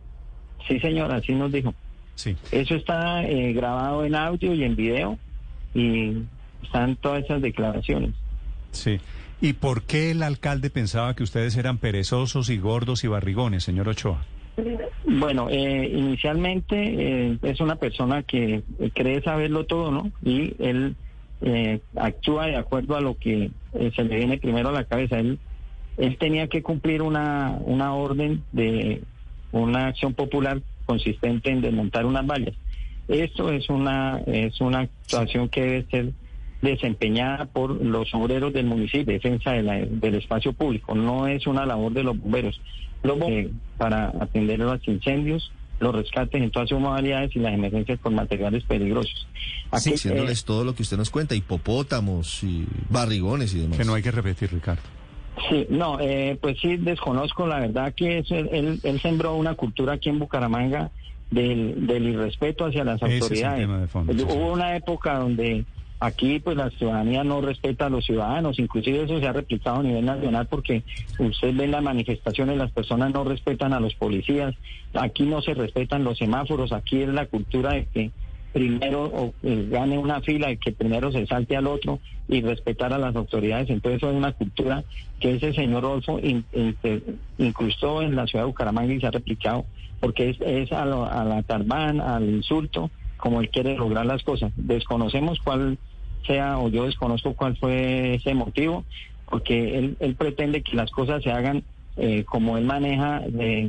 sí, 0.67 0.79
señora, 0.79 1.17
así 1.17 1.33
nos 1.33 1.51
dijo. 1.51 1.73
Sí. 2.15 2.35
Eso 2.51 2.75
está 2.75 3.23
eh, 3.23 3.51
grabado 3.53 4.05
en 4.05 4.15
audio 4.15 4.53
y 4.53 4.63
en 4.63 4.75
video 4.75 5.17
y 5.73 6.23
están 6.63 6.95
todas 6.97 7.23
esas 7.25 7.41
declaraciones. 7.41 8.11
Sí. 8.71 8.99
¿Y 9.41 9.53
por 9.53 9.81
qué 9.83 10.11
el 10.11 10.21
alcalde 10.23 10.69
pensaba 10.69 11.15
que 11.15 11.23
ustedes 11.23 11.57
eran 11.57 11.77
perezosos 11.79 12.49
y 12.49 12.57
gordos 12.57 13.03
y 13.03 13.07
barrigones, 13.07 13.63
señor 13.63 13.89
Ochoa? 13.89 14.23
Bueno, 15.05 15.47
eh, 15.49 15.89
inicialmente 15.93 16.75
eh, 16.77 17.37
es 17.41 17.59
una 17.61 17.75
persona 17.77 18.23
que 18.23 18.63
cree 18.93 19.21
saberlo 19.21 19.65
todo, 19.65 19.91
¿no? 19.91 20.11
Y 20.23 20.53
él 20.59 20.95
eh, 21.41 21.79
actúa 21.95 22.47
de 22.47 22.55
acuerdo 22.57 22.95
a 22.95 23.01
lo 23.01 23.15
que 23.17 23.49
eh, 23.73 23.91
se 23.95 24.03
le 24.03 24.17
viene 24.17 24.37
primero 24.37 24.69
a 24.69 24.73
la 24.73 24.83
cabeza. 24.83 25.19
Él, 25.19 25.39
él 25.97 26.17
tenía 26.17 26.47
que 26.47 26.61
cumplir 26.61 27.01
una, 27.01 27.57
una 27.65 27.93
orden 27.95 28.43
de 28.51 29.01
una 29.51 29.87
acción 29.87 30.13
popular 30.13 30.61
consistente 30.85 31.49
en 31.49 31.61
desmontar 31.61 32.05
unas 32.05 32.25
vallas. 32.27 32.53
Esto 33.07 33.51
es 33.51 33.69
una, 33.69 34.21
es 34.27 34.61
una 34.61 34.81
actuación 34.81 35.49
que 35.49 35.61
debe 35.61 35.85
ser 35.89 36.11
desempeñada 36.61 37.45
por 37.45 37.83
los 37.83 38.13
obreros 38.13 38.53
del 38.53 38.65
municipio, 38.67 39.13
defensa 39.13 39.51
de 39.53 39.63
la- 39.63 39.79
del 39.85 40.15
espacio 40.15 40.53
público. 40.53 40.93
No 40.93 41.27
es 41.27 41.47
una 41.47 41.65
labor 41.65 41.91
de 41.91 42.03
los 42.03 42.19
bomberos. 42.19 42.61
Bomberos 43.03 43.51
para 43.77 44.09
atender 44.19 44.59
los 44.59 44.87
incendios, 44.87 45.51
los 45.79 45.95
rescates 45.95 46.41
en 46.41 46.51
todas 46.51 46.69
sus 46.69 46.79
modalidades 46.79 47.35
y 47.35 47.39
las 47.39 47.53
emergencias 47.53 47.99
por 47.99 48.11
materiales 48.11 48.63
peligrosos. 48.63 49.27
Así, 49.71 49.91
diciéndoles 49.91 50.45
todo 50.45 50.63
lo 50.63 50.75
que 50.75 50.83
usted 50.83 50.97
nos 50.97 51.09
cuenta, 51.09 51.33
hipopótamos 51.33 52.43
y 52.43 52.65
barrigones 52.89 53.53
y 53.55 53.61
demás. 53.61 53.77
Que 53.77 53.85
no 53.85 53.95
hay 53.95 54.03
que 54.03 54.11
repetir, 54.11 54.51
Ricardo. 54.51 54.81
Sí, 55.49 55.65
no, 55.69 55.97
eh, 55.99 56.37
pues 56.39 56.57
sí, 56.61 56.77
desconozco 56.77 57.47
la 57.47 57.59
verdad 57.59 57.93
que 57.95 58.19
es, 58.19 58.29
él, 58.31 58.79
él, 58.83 59.01
sembró 59.01 59.35
una 59.35 59.55
cultura 59.55 59.93
aquí 59.93 60.09
en 60.09 60.19
Bucaramanga 60.19 60.91
del, 61.31 61.87
del 61.87 62.09
irrespeto 62.09 62.65
hacia 62.65 62.83
las 62.83 63.01
Ese 63.01 63.05
es 63.05 63.13
el 63.13 63.21
autoridades. 63.21 63.59
tema 63.61 63.79
de 63.79 63.87
fondo, 63.87 64.13
sí, 64.13 64.23
Hubo 64.23 64.51
una 64.51 64.75
época 64.75 65.17
donde 65.17 65.65
aquí 66.01 66.39
pues 66.39 66.57
la 66.57 66.69
ciudadanía 66.71 67.23
no 67.23 67.39
respeta 67.41 67.85
a 67.85 67.89
los 67.89 68.03
ciudadanos, 68.05 68.57
inclusive 68.59 69.03
eso 69.03 69.19
se 69.19 69.27
ha 69.27 69.33
replicado 69.33 69.79
a 69.79 69.83
nivel 69.83 70.03
nacional 70.05 70.47
porque 70.47 70.83
usted 71.19 71.55
ve 71.55 71.67
las 71.67 71.83
manifestaciones, 71.83 72.57
las 72.57 72.71
personas 72.71 73.13
no 73.13 73.23
respetan 73.23 73.71
a 73.71 73.79
los 73.79 73.93
policías, 73.95 74.55
aquí 74.93 75.23
no 75.23 75.41
se 75.41 75.53
respetan 75.53 76.03
los 76.03 76.17
semáforos, 76.17 76.73
aquí 76.73 77.01
es 77.03 77.09
la 77.09 77.27
cultura 77.27 77.73
de 77.73 77.85
que 77.85 78.11
primero 78.51 79.31
eh, 79.43 79.67
gane 79.69 79.97
una 79.97 80.19
fila 80.21 80.51
y 80.51 80.57
que 80.57 80.71
primero 80.71 81.11
se 81.11 81.25
salte 81.27 81.55
al 81.55 81.67
otro 81.67 81.99
y 82.27 82.41
respetar 82.41 82.91
a 82.93 82.97
las 82.97 83.15
autoridades. 83.15 83.69
Entonces 83.69 84.03
es 84.03 84.13
una 84.13 84.33
cultura 84.33 84.83
que 85.19 85.35
ese 85.35 85.53
señor 85.53 85.83
Rolfo 85.83 86.19
in- 86.19 86.43
in- 86.53 86.75
incrustó 87.37 88.01
en 88.01 88.15
la 88.15 88.27
ciudad 88.27 88.43
de 88.43 88.47
Bucaramanga 88.49 88.93
y 88.93 88.99
se 88.99 89.07
ha 89.07 89.11
replicado 89.11 89.65
porque 89.99 90.31
es, 90.31 90.41
es 90.41 90.71
a, 90.73 90.85
lo- 90.85 91.05
a 91.05 91.23
la 91.23 91.43
tarbán, 91.43 92.01
al 92.01 92.27
insulto, 92.27 92.89
como 93.17 93.39
él 93.39 93.49
quiere 93.51 93.77
lograr 93.77 94.05
las 94.05 94.23
cosas. 94.23 94.51
Desconocemos 94.57 95.39
cuál 95.43 95.77
sea 96.25 96.57
o 96.59 96.69
yo 96.69 96.85
desconozco 96.85 97.33
cuál 97.33 97.57
fue 97.57 98.15
ese 98.15 98.33
motivo 98.33 98.85
porque 99.29 99.77
él, 99.77 99.97
él 99.99 100.15
pretende 100.15 100.61
que 100.61 100.75
las 100.75 100.91
cosas 100.91 101.23
se 101.23 101.31
hagan 101.31 101.63
eh, 101.97 102.23
como 102.25 102.57
él 102.57 102.65
maneja, 102.65 103.21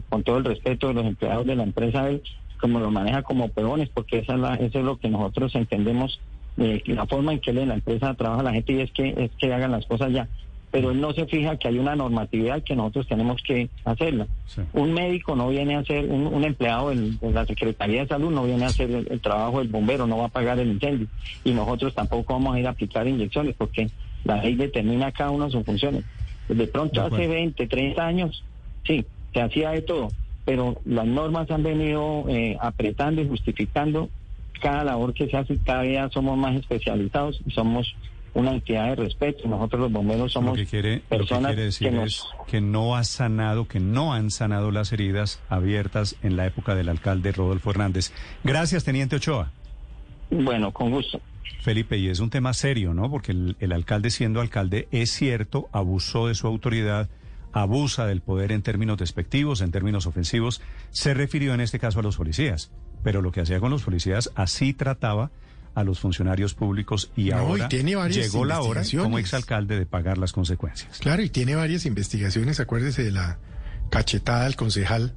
con 0.09 0.23
todo 0.23 0.39
el 0.39 0.45
respeto 0.45 0.89
de 0.89 0.95
los 0.95 1.05
empleados 1.07 1.47
de 1.47 1.57
la 1.57 1.63
empresa, 1.65 2.09
él 2.09 2.23
como 2.61 2.79
lo 2.79 2.91
maneja 2.93 3.23
como 3.23 3.49
peones, 3.49 3.89
porque 3.93 4.19
esa 4.19 4.35
es 4.35 4.39
la- 4.41 4.55
eso 4.55 4.79
es 4.79 4.85
lo 4.85 4.97
que 4.99 5.09
nosotros 5.09 5.55
entendemos, 5.57 6.21
eh, 6.57 6.81
la 6.87 7.07
forma 7.07 7.33
en 7.33 7.41
que 7.41 7.51
él 7.51 7.67
la 7.69 7.75
empresa 7.75 8.15
trabaja 8.15 8.43
la 8.45 8.53
gente 8.53 8.73
y 8.75 8.81
es 8.81 8.93
que, 8.93 9.09
es 9.17 9.31
que 9.39 9.53
hagan 9.53 9.73
las 9.73 9.85
cosas 9.87 10.13
ya. 10.13 10.29
Pero 10.73 10.91
él 10.91 11.01
no 11.01 11.13
se 11.13 11.27
fija 11.27 11.57
que 11.59 11.69
hay 11.69 11.79
una 11.79 11.95
normatividad 11.95 12.63
que 12.65 12.75
nosotros 12.75 13.07
tenemos 13.07 13.41
que 13.43 13.69
hacerla. 13.85 14.27
Un 14.73 14.93
médico 14.95 15.37
no 15.37 15.49
viene 15.51 15.77
a 15.77 15.81
hacer, 15.81 16.07
un, 16.07 16.27
un 16.27 16.45
empleado 16.45 16.89
del- 16.89 17.19
de 17.21 17.31
la 17.31 17.47
Secretaría 17.47 18.01
de 18.03 18.09
Salud 18.09 18.33
no 18.33 18.43
viene 18.45 18.65
a 18.65 18.69
hacer 18.69 18.91
el, 18.91 19.07
el 19.11 19.21
trabajo 19.21 19.59
del 19.61 19.69
bombero, 19.69 20.07
no 20.09 20.17
va 20.19 20.25
a 20.27 20.29
pagar 20.31 20.59
el 20.59 20.73
incendio. 20.73 21.07
Y 21.45 21.53
nosotros 21.53 21.95
tampoco 21.95 22.33
vamos 22.33 22.57
a 22.57 22.59
ir 22.61 22.67
a 22.67 22.71
aplicar 22.71 23.07
inyecciones 23.07 23.55
porque 23.57 23.91
la 24.25 24.43
ley 24.43 24.55
determina 24.57 25.13
cada 25.13 25.31
uno 25.31 25.49
sus 25.51 25.63
funciones. 25.65 26.05
De 26.49 26.67
pronto 26.67 27.03
hace 27.17 27.29
20, 27.29 27.67
30 27.69 28.05
años, 28.07 28.43
sí, 28.87 29.05
se 29.35 29.41
hacía 29.43 29.71
de 29.71 29.83
todo, 29.83 30.11
pero 30.47 30.81
las 30.87 31.07
normas 31.07 31.51
han 31.51 31.63
venido 31.63 32.25
eh, 32.29 32.57
apretando 32.61 33.21
y 33.21 33.29
justificando 33.29 34.09
cada 34.61 34.85
labor 34.85 35.13
que 35.13 35.29
se 35.29 35.37
hace, 35.37 35.59
cada 35.65 35.83
día 35.83 36.09
somos 36.11 36.39
más 36.39 36.57
especializados 36.57 37.41
y 37.47 37.51
somos 37.51 37.95
una 38.35 38.53
entidad 38.53 38.89
de 38.89 38.97
respeto. 38.97 39.49
Nosotros 39.49 39.83
los 39.83 39.93
bomberos 39.93 40.23
Lo 40.23 40.29
somos 40.29 40.57
que 40.57 40.67
quiere, 40.67 40.97
lo 40.97 41.01
que 41.01 41.17
personas 41.19 41.53
quiere 41.53 41.65
decir 41.65 41.89
que 41.89 41.95
nos 41.95 42.07
es 42.07 42.27
que 42.47 42.61
no 42.61 42.97
ha 42.97 43.05
sanado, 43.05 43.67
que 43.67 43.81
no 43.81 44.13
han 44.13 44.31
sanado 44.31 44.71
las 44.71 44.93
heridas 44.93 45.41
abiertas 45.49 46.17
en 46.23 46.37
la 46.37 46.47
época 46.47 46.75
del 46.75 46.89
alcalde 46.89 47.33
Rodolfo 47.33 47.71
Hernández. 47.71 48.13
Gracias, 48.45 48.85
Teniente 48.85 49.17
Ochoa. 49.17 49.51
Bueno, 50.31 50.73
con 50.73 50.91
gusto. 50.91 51.21
Felipe, 51.61 51.97
y 51.97 52.09
es 52.09 52.19
un 52.19 52.31
tema 52.31 52.55
serio, 52.55 52.93
¿no? 52.95 53.11
Porque 53.11 53.33
el, 53.33 53.57
el 53.61 53.73
alcalde 53.73 54.11
siendo 54.11 54.41
alcalde 54.41 54.89
es 54.91 55.11
cierto, 55.11 55.69
abusó 55.73 56.27
de 56.27 56.35
su 56.35 56.47
autoridad, 56.47 57.09
abusa 57.53 58.07
del 58.07 58.21
poder 58.21 58.51
en 58.51 58.63
términos 58.63 58.99
despectivos, 58.99 59.61
en 59.61 59.71
términos 59.71 60.07
ofensivos. 60.07 60.61
Se 60.91 61.15
refirió 61.15 61.55
en 61.55 61.61
este 61.61 61.79
caso 61.79 62.01
a 62.01 62.03
los 62.03 62.17
policías, 62.17 62.73
pero 63.05 63.23
lo 63.23 63.31
que 63.31 63.43
hacía 63.43 63.61
con 63.61 63.71
los 63.71 63.85
policías 63.85 64.33
así 64.35 64.73
trataba 64.73 65.31
a 65.75 65.85
los 65.85 66.01
funcionarios 66.01 66.55
públicos 66.55 67.11
y 67.17 67.25
No, 67.25 67.27
y 67.29 67.31
ahora 67.33 67.69
tiene 67.69 67.97
llegó 68.11 68.45
la 68.45 68.61
hora 68.61 68.83
como 68.97 69.19
exalcalde 69.19 69.79
de 69.79 69.87
pagar 69.87 70.19
las 70.19 70.33
consecuencias. 70.33 70.99
Claro, 70.99 71.23
y 71.23 71.31
tiene 71.31 71.55
varias 71.55 71.87
investigaciones, 71.87 72.61
acuérdese 72.61 73.03
de 73.03 73.13
la 73.13 73.39
cachetada 73.91 74.47
al 74.47 74.57
concejal. 74.57 75.15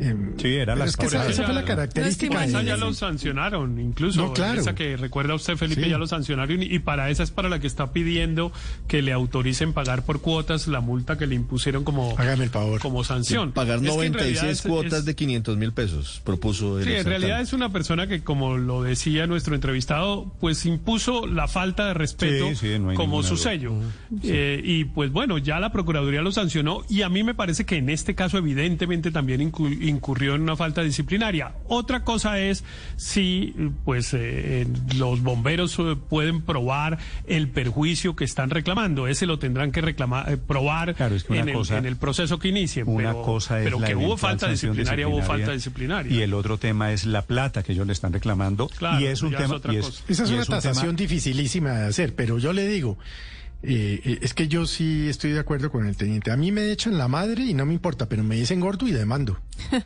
Em, 0.00 0.38
Sí, 0.38 0.48
era 0.48 0.74
la 0.76 0.84
es 0.86 0.96
que 0.96 1.06
esa, 1.06 1.28
esa 1.28 1.44
fue 1.44 1.54
la 1.54 1.64
característica. 1.64 2.44
Esa 2.44 2.58
de- 2.60 2.64
ya 2.66 2.76
lo 2.76 2.92
sancionaron, 2.94 3.78
incluso. 3.80 4.22
No, 4.22 4.32
claro. 4.32 4.60
Esa 4.60 4.74
que 4.74 4.96
recuerda 4.96 5.34
usted, 5.34 5.56
Felipe, 5.56 5.84
Sí. 5.84 5.90
ya 5.90 5.98
lo 5.98 6.06
sancionaron. 6.06 6.62
Y, 6.62 6.66
y 6.66 6.78
para 6.78 7.10
esa 7.10 7.22
es 7.22 7.30
para 7.30 7.48
la 7.48 7.58
que 7.58 7.66
está 7.66 7.92
pidiendo 7.92 8.52
que 8.88 9.02
le 9.02 9.12
autoricen 9.12 9.72
pagar 9.72 10.04
por 10.04 10.20
cuotas 10.20 10.66
la 10.68 10.80
multa 10.80 11.18
que 11.18 11.26
le 11.26 11.34
impusieron 11.34 11.84
como, 11.84 12.14
Hágame 12.18 12.44
el 12.44 12.50
favor. 12.50 12.80
como 12.80 13.04
sanción. 13.04 13.52
Pagar 13.52 13.76
Es 13.76 13.82
que 13.82 13.88
en 13.88 13.94
96 13.94 14.22
realidad 14.40 14.50
es- 14.50 14.62
cuotas 14.62 14.98
es- 15.00 15.04
de 15.04 15.14
500 15.14 15.56
mil 15.56 15.72
pesos, 15.72 16.20
propuso 16.24 16.78
el 16.78 16.84
Sí, 16.86 16.92
en 16.92 17.04
realidad 17.06 17.40
es 17.40 17.52
una 17.52 17.70
persona 17.70 18.06
que, 18.06 18.22
como 18.22 18.56
lo 18.56 18.82
decía 18.82 19.26
nuestro 19.26 19.54
entrevistado, 19.54 20.32
pues 20.40 20.64
impuso 20.66 21.26
la 21.26 21.48
falta 21.48 21.86
de 21.86 21.94
respeto 21.94 22.48
Sí, 22.50 22.54
sí, 22.56 22.78
no 22.78 22.90
hay 22.90 22.96
como 22.96 23.22
su 23.22 23.34
duda. 23.34 23.42
sello. 23.42 23.74
Eh, 24.22 24.60
y 24.64 24.84
pues 24.84 25.10
bueno, 25.12 25.38
ya 25.38 25.60
la 25.60 25.70
Procuraduría 25.72 26.22
lo 26.22 26.32
sancionó 26.32 26.82
y 26.88 27.02
a 27.02 27.08
mí 27.08 27.22
me 27.22 27.34
parece 27.34 27.64
que 27.64 27.76
en 27.76 27.88
este 27.90 28.14
caso 28.14 28.38
evidentemente 28.38 29.10
también 29.10 29.40
incu- 29.52 29.76
incurrió 29.90 30.34
en 30.34 30.42
una 30.42 30.56
falta 30.56 30.82
disciplinaria. 30.82 31.52
Otra 31.68 32.04
cosa 32.04 32.38
es 32.38 32.64
si 32.96 33.54
pues 33.84 34.14
eh, 34.14 34.66
los 34.96 35.22
bomberos 35.22 35.76
eh, 35.78 35.96
pueden 36.08 36.42
probar 36.42 36.98
el 37.26 37.48
perjuicio 37.48 38.16
que 38.16 38.24
están 38.24 38.50
reclamando. 38.50 39.06
Ese 39.08 39.26
lo 39.26 39.38
tendrán 39.38 39.72
que 39.72 39.80
reclamar, 39.80 40.30
eh, 40.32 40.36
probar 40.38 40.94
Claro, 40.94 41.14
es 41.14 41.24
que 41.24 41.32
una 41.32 41.42
en, 41.42 41.48
el, 41.50 41.54
cosa- 41.54 41.78
en 41.78 41.86
el 41.86 41.96
proceso 41.96 42.38
que 42.38 42.48
inicien. 42.48 42.88
Una 42.88 43.10
pero, 43.12 43.22
cosa 43.22 43.58
es 43.58 43.64
pero 43.64 43.80
la 43.80 43.86
que 43.88 43.96
hubo 43.96 44.16
falta 44.16 44.48
disciplinaria, 44.48 45.06
hubo 45.08 45.22
falta 45.22 45.52
disciplinaria. 45.52 46.12
Y 46.12 46.22
el 46.22 46.32
otro 46.34 46.56
tema 46.58 46.92
es 46.92 47.04
la 47.04 47.22
plata 47.22 47.62
que 47.62 47.72
ellos 47.72 47.86
le 47.86 47.92
están 47.92 48.12
reclamando. 48.12 48.68
Claro, 48.68 49.00
y 49.00 49.06
es 49.06 49.22
un 49.22 49.34
es 49.34 49.40
tema. 49.40 49.54
otra 49.56 49.72
y 49.74 49.76
es- 49.76 49.86
cosa. 49.86 50.02
Esa 50.08 50.22
es 50.24 50.30
y 50.30 50.32
una 50.32 50.42
un 50.42 50.46
tema- 50.46 50.60
tasación 50.60 50.96
dificilísima 50.96 51.72
de 51.72 51.86
hacer, 51.88 52.14
pero 52.14 52.38
yo 52.38 52.52
le 52.52 52.66
digo, 52.66 52.98
eh, 53.62 54.00
eh, 54.04 54.18
es 54.22 54.32
que 54.34 54.48
yo 54.48 54.66
sí 54.66 55.08
estoy 55.08 55.32
de 55.32 55.40
acuerdo 55.40 55.70
con 55.70 55.86
el 55.86 55.96
teniente. 55.96 56.30
A 56.30 56.36
mí 56.36 56.50
me 56.52 56.70
echan 56.72 56.96
la 56.98 57.08
madre 57.08 57.44
y 57.44 57.54
no 57.54 57.66
me 57.66 57.74
importa, 57.74 58.08
pero 58.08 58.24
me 58.24 58.36
dicen 58.36 58.60
gordo 58.60 58.86
y 58.88 58.92
demando. 58.92 59.38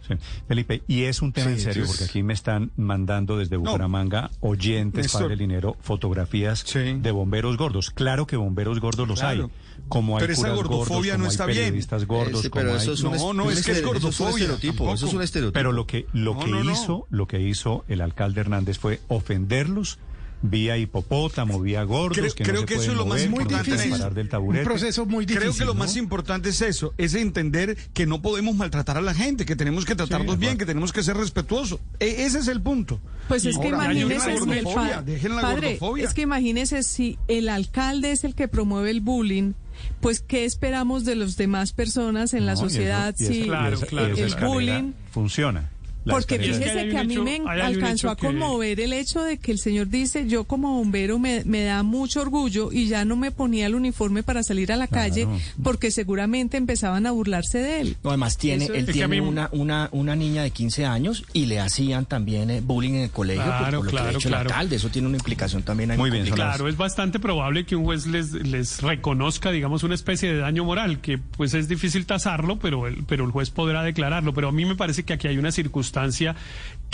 Sí. 0.07 0.15
Felipe, 0.47 0.83
y 0.87 1.03
es 1.03 1.21
un 1.23 1.33
tema 1.33 1.49
Sí, 1.49 1.53
en 1.55 1.59
serio, 1.61 1.83
entonces- 1.83 1.99
porque 2.01 2.11
aquí 2.11 2.23
me 2.23 2.33
están 2.33 2.71
mandando 2.77 3.37
desde 3.39 3.57
Bucaramanga 3.57 4.31
oyentes, 4.41 5.05
Néstor. 5.07 5.23
Padre 5.23 5.37
Linero, 5.37 5.77
fotografías 5.81 6.65
de 6.73 7.11
bomberos 7.11 7.57
gordos. 7.57 7.91
Claro 7.91 8.27
que 8.27 8.37
bomberos 8.37 8.81
gordos 8.81 9.09
los 9.09 9.19
Claro. 9.21 9.45
hay. 9.45 9.51
Como 9.89 10.17
hay 10.17 10.21
Pero 10.23 10.33
esa 10.33 10.43
curas 10.43 10.57
gordofobia 10.57 10.95
gordos, 11.15 11.19
no 11.19 11.25
hay 11.25 11.31
está 11.31 11.47
bien. 11.47 11.59
periodistas 11.59 12.07
gordos, 12.07 12.49
como 12.49 12.55
pero 12.63 12.71
hay- 12.73 12.77
eso 12.79 12.93
es 12.93 13.01
un, 13.03 13.37
No, 13.37 13.51
es 13.51 13.65
que 13.67 13.73
es 13.73 13.79
eso 13.79 15.07
es 15.07 15.13
un 15.13 15.23
estereotipo. 15.23 15.53
Pero 15.53 15.73
lo 15.73 15.87
que 15.87 16.07
lo 16.13 16.35
No, 16.35 16.41
que 16.45 16.51
no, 16.51 16.65
no. 16.65 16.71
hizo, 16.73 17.07
lo 17.11 17.27
que 17.27 17.41
hizo 17.41 17.85
el 17.89 18.01
alcalde 18.01 18.41
Hernández 18.41 18.79
fue 18.79 19.01
ofenderlos 19.09 19.99
vía 20.47 20.77
hipopótamo, 20.77 21.59
vía 21.59 21.83
gordos, 21.85 22.19
Creo, 22.19 22.35
que 22.35 22.45
creo 22.45 22.55
no 22.57 22.61
se 22.61 22.67
que 22.67 22.75
eso 22.75 22.91
es 22.93 22.97
lo 22.99 23.07
más 23.07 23.27
mover, 23.27 23.31
no 23.31 23.37
importante. 23.37 23.71
Néstor. 23.71 23.91
parar 23.99 24.15
del 24.15 24.29
Un 24.37 24.63
proceso 24.65 25.07
muy 25.07 25.25
difícil. 25.25 25.41
Creo 25.51 25.55
que 25.59 25.65
lo 25.65 25.73
¿no? 25.73 25.79
más 25.81 25.97
importante 25.97 26.51
es 26.51 26.61
eso, 26.61 26.93
es 26.99 27.15
entender 27.15 27.77
que 27.95 28.05
no 28.07 28.21
podemos 28.21 28.55
maltratar 28.55 28.99
a 28.99 29.01
la 29.01 29.15
gente, 29.15 29.47
que 29.47 29.57
tenemos 29.57 29.87
que 29.87 29.95
tratarnos 29.95 30.39
bien, 30.39 30.59
que 30.59 30.67
tenemos 30.67 30.93
que 30.93 31.03
ser 31.03 31.17
respetuosos. 31.17 31.81
E- 31.99 32.25
ese 32.27 32.41
es 32.41 32.49
el 32.49 32.61
punto. 32.61 33.01
Pues 33.27 33.47
es 33.47 33.57
que 33.59 33.69
Ahora, 33.71 33.93
imagínese 33.95 34.37
si 34.37 34.51
el 34.51 34.65
pa- 34.65 35.41
padre, 35.41 35.67
gordofobia. 35.79 36.05
es 36.05 36.13
que 36.15 36.23
imagínese 36.23 36.83
si 36.83 37.19
el 37.27 37.49
alcalde 37.49 38.13
es 38.13 38.25
el 38.25 38.35
que 38.35 38.47
promueve 38.47 38.91
el 38.91 39.01
bullying, 39.01 39.55
pues 40.01 40.21
qué 40.21 40.45
esperamos 40.45 41.05
de 41.07 41.17
las 41.17 41.37
demás 41.39 41.73
personas 41.73 42.35
en 42.35 42.45
la 42.45 42.53
No, 42.55 42.61
sociedad 42.61 43.15
si 43.17 43.45
Claro, 43.45 43.81
claro, 43.81 44.15
el 44.15 44.35
bullying 44.35 44.93
funciona. 45.11 45.71
Porque 46.05 46.39
fíjese 46.39 46.89
que 46.89 46.99
a 46.99 47.05
mí 47.05 47.15
hecho- 47.15 47.25
me 47.25 47.37
alcanzó 47.47 48.09
a 48.09 48.13
hecho 48.13 48.17
que- 48.17 48.27
conmover 48.27 48.81
el 48.81 48.93
hecho 48.93 49.23
de 49.23 49.39
que 49.39 49.53
el 49.53 49.59
señor 49.59 49.89
dice, 49.89 50.27
yo 50.27 50.45
como 50.45 50.75
bombero 50.79 51.19
me, 51.19 51.45
me 51.45 51.63
da 51.65 51.83
mucho 51.83 52.21
orgullo 52.21 52.71
y 52.73 52.87
ya 52.89 53.05
no 53.05 53.17
me 53.17 53.31
ponía 53.31 53.67
el 53.67 53.75
uniforme 53.75 54.23
para 54.23 54.43
salir 54.43 54.73
a 54.73 54.77
la 54.77 54.87
calle 54.87 55.27
porque 55.63 55.91
seguramente 55.91 56.57
empezaban 56.57 57.07
a 57.07 57.11
burlarse 57.11 57.59
de 57.59 57.81
él. 57.81 57.97
No, 58.03 58.11
además 58.11 58.37
tiene, 58.37 58.65
Eso- 58.65 58.75
él 58.75 58.81
Es 58.81 58.87
que 58.87 58.93
tiene 58.93 59.05
a 59.05 59.09
mí- 59.09 59.21
una, 59.21 59.49
una, 59.53 59.89
una 59.93 60.15
niña 60.17 60.43
de 60.43 60.51
15 60.51 60.85
años 60.85 61.25
y 61.33 61.47
le 61.47 61.61
hacían 61.61 62.05
también 62.07 62.51
eh, 62.51 62.61
bullying 62.61 62.95
en 62.95 63.03
el 63.05 63.11
colegio 63.11 63.43
por- 63.45 63.55
Claro, 63.59 63.65
por, 63.65 63.73
lo 63.77 63.83
que 63.85 63.91
claro, 63.91 64.09
le 64.11 64.15
ha 64.15 64.19
hecho 64.19 64.29
claro. 64.29 64.43
el 64.43 64.53
alcalde. 64.53 64.77
Eso 64.77 64.89
tiene 64.91 65.09
una 65.09 65.17
implicación 65.17 65.63
también 65.63 65.91
ahí 65.93 65.99
Muy 65.99 66.11
bien. 66.11 66.27
Claro, 66.27 66.69
es 66.69 66.77
bastante 66.77 67.19
probable 67.19 67.65
que 67.65 67.77
un 67.77 67.85
juez 67.85 68.07
les, 68.07 68.33
les 68.33 68.83
reconozca, 68.83 69.51
digamos, 69.53 69.83
una 69.85 69.95
especie 69.95 70.33
de 70.33 70.39
daño 70.39 70.65
moral, 70.65 71.01
que 71.01 71.19
pues 71.19 71.55
es 71.55 71.69
difícil 71.69 72.05
tasarlo, 72.07 72.59
pero 72.59 72.87
el, 72.87 73.05
pero 73.05 73.25
el 73.25 73.31
juez 73.31 73.51
podrá 73.51 73.83
declararlo. 73.83 74.35
Pero 74.35 74.49
a 74.49 74.53
mí 74.53 74.65
me 74.65 74.75
parece 74.75 75.05
que 75.05 75.13
aquí 75.15 75.29
hay 75.29 75.39
una 75.39 75.51
circunstancia 75.53 75.94
constancia 75.95 76.35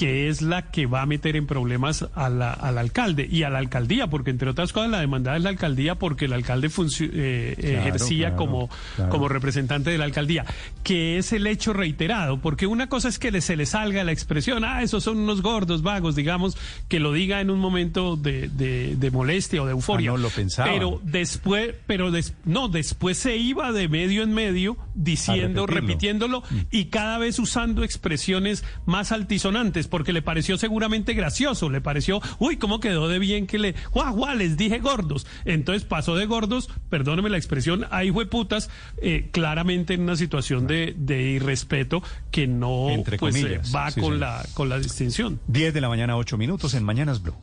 que 0.00 0.28
es 0.31 0.40
la 0.40 0.70
que 0.70 0.86
va 0.86 1.02
a 1.02 1.06
meter 1.06 1.36
en 1.36 1.47
problemas 1.47 2.06
a 2.15 2.31
la- 2.31 2.54
al 2.54 2.78
alcalde 2.78 3.28
y 3.31 3.42
a 3.42 3.50
la 3.50 3.58
alcaldía, 3.58 4.06
porque 4.06 4.31
entre 4.31 4.49
otras 4.49 4.72
cosas 4.72 4.90
la 4.90 4.99
demanda 4.99 5.36
es 5.36 5.42
la 5.42 5.50
alcaldía 5.50 5.97
porque 5.97 6.24
el 6.24 6.33
alcalde 6.33 6.70
eh, 7.12 7.54
Claro, 7.58 7.78
ejercía 7.81 8.28
claro, 8.28 8.36
como, 8.36 8.70
claro. 8.97 9.10
como 9.10 9.28
representante 9.28 9.90
de 9.90 9.99
la 9.99 10.06
alcaldía, 10.06 10.47
que 10.84 11.18
es 11.18 11.34
el 11.34 11.47
hecho 11.47 11.74
reiterado, 11.74 12.38
porque 12.40 12.66
una 12.66 12.88
cosa 12.88 13.08
es 13.10 13.18
que 13.18 13.38
se 13.42 13.56
le 13.58 13.66
salga 13.66 14.02
la 14.02 14.12
expresión, 14.12 14.65
ah, 14.65 14.83
esos 14.83 15.04
son 15.04 15.18
unos 15.18 15.42
gordos 15.42 15.83
vagos, 15.83 16.16
digamos, 16.16 16.56
que 16.88 16.99
lo 16.99 17.12
diga 17.12 17.42
en 17.42 17.50
un 17.50 17.58
momento 17.58 18.16
de, 18.16 18.49
de- 18.49 18.97
de 18.97 19.10
molestia 19.10 19.62
o 19.62 19.66
de 19.66 19.72
euforia. 19.72 20.12
Ah, 20.12 20.15
no, 20.15 20.18
lo 20.18 20.31
pensaba. 20.31 20.70
Pero 20.72 20.99
después, 21.04 21.74
pero 21.86 22.10
des- 22.10 22.33
no, 22.47 22.68
después 22.68 23.18
se 23.18 23.36
iba 23.36 23.70
de 23.72 23.86
medio 23.88 24.22
en 24.22 24.33
medio 24.33 24.78
diciendo, 24.94 25.66
repitiéndolo 25.66 26.42
y 26.70 26.86
cada 26.86 27.18
vez 27.18 27.38
usando 27.38 27.84
expresiones 27.84 28.65
más 28.86 29.12
altisonantes, 29.12 29.88
porque 29.90 30.12
le 30.12 30.23
pareció 30.23 30.56
seguramente 30.56 31.15
gracioso, 31.15 31.69
le 31.69 31.81
pareció, 31.81 32.21
uy, 32.39 32.56
cómo 32.56 32.81
quedó 32.81 33.08
de 33.08 33.19
bien 33.19 33.47
que 33.47 33.58
le, 33.58 33.74
guau, 33.92 34.15
guau, 34.15 34.37
les 34.37 34.56
dije 34.56 34.78
gordos. 34.78 35.26
Entonces 35.44 35.85
pasó 35.85 36.17
de 36.17 36.26
gordos, 36.26 36.71
perdóneme 36.89 37.28
la 37.28 37.37
expresión, 37.37 37.87
a 37.90 38.03
hueputas, 38.05 38.71
eh, 39.03 39.28
claramente 39.33 39.94
en 39.94 40.03
una 40.03 40.17
situación 40.17 40.67
de, 40.67 40.94
de 40.97 41.23
irrespeto 41.23 42.03
que 42.31 42.47
no 42.47 42.90
Entre 42.90 43.19
pues, 43.19 43.37
eh, 43.37 43.40
comillas, 43.42 43.74
va 43.74 43.90
sí, 43.90 44.01
con, 44.01 44.21
la, 44.21 44.44
con 44.55 44.69
la 44.69 44.78
distinción. 44.78 45.40
10 45.49 45.74
de 45.74 45.81
la 45.81 45.89
mañana, 45.89 46.17
8 46.17 46.39
minutos 46.39 46.74
en 46.74 46.85
Mañanas 46.85 47.23
Blue. 47.23 47.35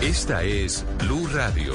Esta 0.00 0.44
es 0.44 0.84
Blue 1.00 1.26
Radio. 1.32 1.74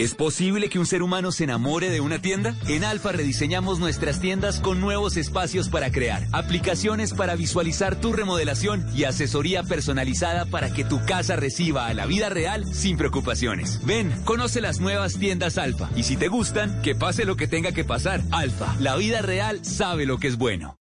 ¿Es 0.00 0.14
posible 0.14 0.70
que 0.70 0.78
un 0.78 0.86
ser 0.86 1.02
humano 1.02 1.30
se 1.30 1.44
enamore 1.44 1.90
de 1.90 2.00
una 2.00 2.22
tienda? 2.22 2.56
En 2.68 2.84
Alfa 2.84 3.12
rediseñamos 3.12 3.80
nuestras 3.80 4.18
tiendas 4.18 4.58
con 4.58 4.80
nuevos 4.80 5.18
espacios 5.18 5.68
para 5.68 5.92
crear, 5.92 6.26
aplicaciones 6.32 7.12
para 7.12 7.36
visualizar 7.36 8.00
tu 8.00 8.14
remodelación 8.14 8.86
y 8.94 9.04
asesoría 9.04 9.62
personalizada 9.62 10.46
para 10.46 10.72
que 10.72 10.84
tu 10.84 11.04
casa 11.04 11.36
reciba 11.36 11.86
a 11.86 11.92
la 11.92 12.06
vida 12.06 12.30
real 12.30 12.64
sin 12.64 12.96
preocupaciones. 12.96 13.84
Ven, 13.84 14.10
conoce 14.24 14.62
las 14.62 14.80
nuevas 14.80 15.18
tiendas 15.18 15.58
Alfa 15.58 15.90
y 15.94 16.04
si 16.04 16.16
te 16.16 16.28
gustan, 16.28 16.80
que 16.80 16.94
pase 16.94 17.26
lo 17.26 17.36
que 17.36 17.46
tenga 17.46 17.72
que 17.72 17.84
pasar. 17.84 18.22
Alfa, 18.30 18.74
la 18.80 18.96
vida 18.96 19.20
real 19.20 19.66
sabe 19.66 20.06
lo 20.06 20.16
que 20.16 20.28
es 20.28 20.38
bueno. 20.38 20.78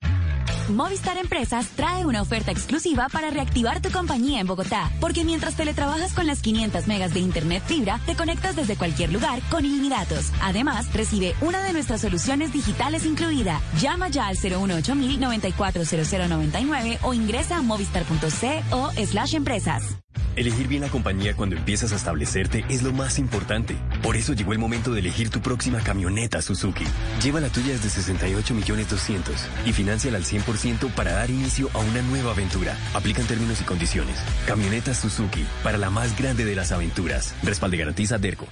Movistar 0.69 1.17
Empresas 1.17 1.69
trae 1.75 2.05
una 2.05 2.21
oferta 2.21 2.51
exclusiva 2.51 3.07
para 3.11 3.31
reactivar 3.31 3.81
tu 3.81 3.91
compañía 3.91 4.41
en 4.41 4.47
Bogotá, 4.47 4.91
porque 5.01 5.25
mientras 5.25 5.57
teletrabajas 5.57 6.13
con 6.13 6.27
las 6.27 6.43
500 6.43 6.87
megas 6.87 7.15
de 7.15 7.21
Internet 7.21 7.63
fibra, 7.67 8.01
te 8.05 8.15
conectas 8.15 8.55
desde 8.55 8.77
cualquier 8.77 9.11
lugar 9.13 9.41
con 9.51 9.65
ilimitados. 9.65 10.31
Además, 10.43 10.93
recibe 10.93 11.35
una 11.41 11.63
de 11.63 11.73
nuestras 11.73 12.03
soluciones 12.03 12.53
digitales 12.53 13.07
incluida. 13.07 13.63
Llama 13.81 14.09
ya 14.09 14.27
al 14.27 14.37
018 14.37 14.95
940099 14.95 16.99
o 17.03 17.15
ingresa 17.15 17.57
a 17.57 17.63
movistar.co 17.63 18.91
slash 19.07 19.35
empresas. 19.35 19.97
Elegir 20.39 20.69
bien 20.69 20.83
la 20.83 20.89
compañía 20.89 21.35
cuando 21.35 21.57
empiezas 21.57 21.93
a 21.93 21.97
establecerte 21.97 22.65
es 22.69 22.85
lo 22.85 22.93
más 22.93 23.19
importante. 23.19 23.77
Por 24.05 24.17
eso 24.17 24.35
llegó 24.35 24.53
el 24.53 24.61
momento 24.61 24.93
de 24.93 25.01
elegir 25.01 25.31
tu 25.31 25.41
próxima 25.41 25.81
camioneta 25.81 26.41
Suzuki. 26.41 26.85
Lleva 27.21 27.41
la 27.41 27.49
tuya 27.49 27.73
desde 27.73 27.91
68 27.91 28.55
millones 28.55 28.89
200 28.89 29.35
y 29.67 29.73
financiala 29.73 30.17
al 30.17 30.23
100% 30.23 30.95
para 30.95 31.13
dar 31.13 31.29
inicio 31.29 31.69
a 31.75 31.79
una 31.79 32.03
nueva 32.03 32.31
aventura. 32.31 32.77
Aplican 32.95 33.27
términos 33.27 33.61
y 33.61 33.65
condiciones. 33.65 34.17
Camioneta 34.47 34.95
Suzuki 34.95 35.45
para 35.65 35.77
la 35.77 35.91
más 35.91 36.17
grande 36.17 36.45
de 36.45 36.55
las 36.55 36.71
aventuras. 36.71 37.35
Respalde 37.43 37.77
garantiza 37.77 38.19
Derco. 38.19 38.47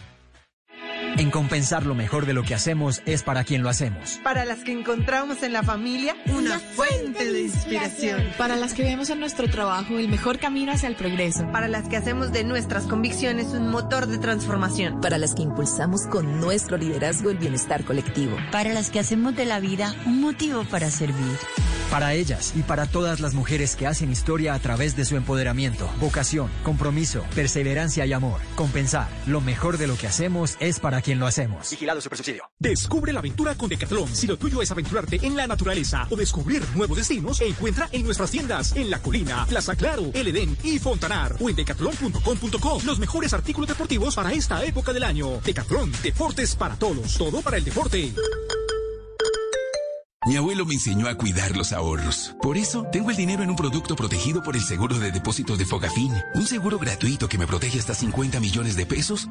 En 1.18 1.30
compensar 1.30 1.86
lo 1.86 1.94
mejor 1.94 2.26
de 2.26 2.34
lo 2.34 2.42
que 2.42 2.54
hacemos 2.54 3.00
es 3.06 3.22
para 3.22 3.42
quien 3.42 3.62
lo 3.62 3.70
hacemos. 3.70 4.20
Para 4.22 4.44
las 4.44 4.58
que 4.58 4.72
encontramos 4.72 5.42
en 5.42 5.54
la 5.54 5.62
familia 5.62 6.14
una 6.26 6.58
fuente 6.58 7.32
de 7.32 7.40
inspiración. 7.40 8.22
Para 8.36 8.54
las 8.56 8.74
que 8.74 8.82
vemos 8.82 9.08
en 9.08 9.20
nuestro 9.20 9.48
trabajo 9.48 9.98
el 9.98 10.08
mejor 10.08 10.38
camino 10.38 10.72
hacia 10.72 10.90
el 10.90 10.94
progreso. 10.94 11.50
Para 11.52 11.68
las 11.68 11.88
que 11.88 11.96
hacemos 11.96 12.32
de 12.32 12.44
nuestras 12.44 12.84
convicciones 12.84 13.46
un 13.54 13.70
motor 13.70 14.08
de 14.08 14.18
transformación. 14.18 15.00
Para 15.00 15.16
las 15.16 15.34
que 15.34 15.42
impulsamos 15.42 16.02
con 16.06 16.38
nuestro 16.38 16.76
liderazgo 16.76 17.30
el 17.30 17.38
bienestar 17.38 17.84
colectivo. 17.84 18.36
Para 18.52 18.74
las 18.74 18.90
que 18.90 19.00
hacemos 19.00 19.34
de 19.36 19.46
la 19.46 19.58
vida 19.58 19.94
un 20.04 20.20
motivo 20.20 20.64
para 20.64 20.90
servir. 20.90 21.38
Para 21.90 22.14
ellas 22.14 22.52
y 22.56 22.62
para 22.62 22.86
todas 22.86 23.20
las 23.20 23.32
mujeres 23.32 23.76
que 23.76 23.86
hacen 23.86 24.10
historia 24.10 24.54
a 24.54 24.58
través 24.58 24.96
de 24.96 25.04
su 25.04 25.16
empoderamiento, 25.16 25.88
vocación, 26.00 26.50
compromiso, 26.62 27.24
perseverancia 27.34 28.04
y 28.04 28.12
amor. 28.12 28.40
Compensar 28.56 29.08
lo 29.26 29.40
mejor 29.40 29.78
de 29.78 29.86
lo 29.86 29.96
que 29.96 30.08
hacemos 30.08 30.56
es 30.58 30.80
para 30.80 31.00
quien 31.06 31.20
lo 31.20 31.28
hacemos. 31.28 31.70
Vigilado 31.70 32.00
Supersubsidio. 32.00 32.50
Descubre 32.58 33.12
la 33.12 33.20
aventura 33.20 33.54
con 33.54 33.68
Decathlon. 33.68 34.08
Si 34.08 34.26
lo 34.26 34.36
tuyo 34.36 34.60
es 34.60 34.72
aventurarte 34.72 35.24
en 35.24 35.36
la 35.36 35.46
naturaleza 35.46 36.04
o 36.10 36.16
descubrir 36.16 36.64
nuevos 36.74 36.96
destinos, 36.96 37.40
encuentra 37.42 37.88
en 37.92 38.02
nuestras 38.02 38.32
tiendas 38.32 38.74
en 38.74 38.90
La 38.90 38.98
Colina, 38.98 39.46
Plaza 39.46 39.76
Claro, 39.76 40.10
El 40.12 40.26
Edén 40.26 40.58
y 40.64 40.80
Fontanar 40.80 41.36
o 41.38 41.48
en 41.48 41.54
decathlon.com.co 41.54 42.80
los 42.84 42.98
mejores 42.98 43.32
artículos 43.32 43.68
deportivos 43.68 44.16
para 44.16 44.32
esta 44.32 44.64
época 44.64 44.92
del 44.92 45.04
año. 45.04 45.40
Decathlon, 45.44 45.92
deportes 46.02 46.56
para 46.56 46.74
todos, 46.74 47.16
todo 47.16 47.40
para 47.40 47.58
el 47.58 47.64
deporte. 47.64 48.12
Mi 50.26 50.34
abuelo 50.34 50.66
me 50.66 50.74
enseñó 50.74 51.06
a 51.06 51.14
cuidar 51.14 51.56
los 51.56 51.72
ahorros. 51.72 52.34
Por 52.42 52.56
eso, 52.56 52.84
tengo 52.90 53.10
el 53.10 53.16
dinero 53.16 53.44
en 53.44 53.50
un 53.50 53.54
producto 53.54 53.94
protegido 53.94 54.42
por 54.42 54.56
el 54.56 54.62
seguro 54.62 54.98
de 54.98 55.12
depósitos 55.12 55.56
de 55.56 55.66
Fogafín. 55.66 56.12
Un 56.34 56.48
seguro 56.48 56.80
gratuito 56.80 57.28
que 57.28 57.38
me 57.38 57.46
protege 57.46 57.78
hasta 57.78 57.94
50 57.94 58.40
millones 58.40 58.74
de 58.74 58.86
pesos. 58.86 59.28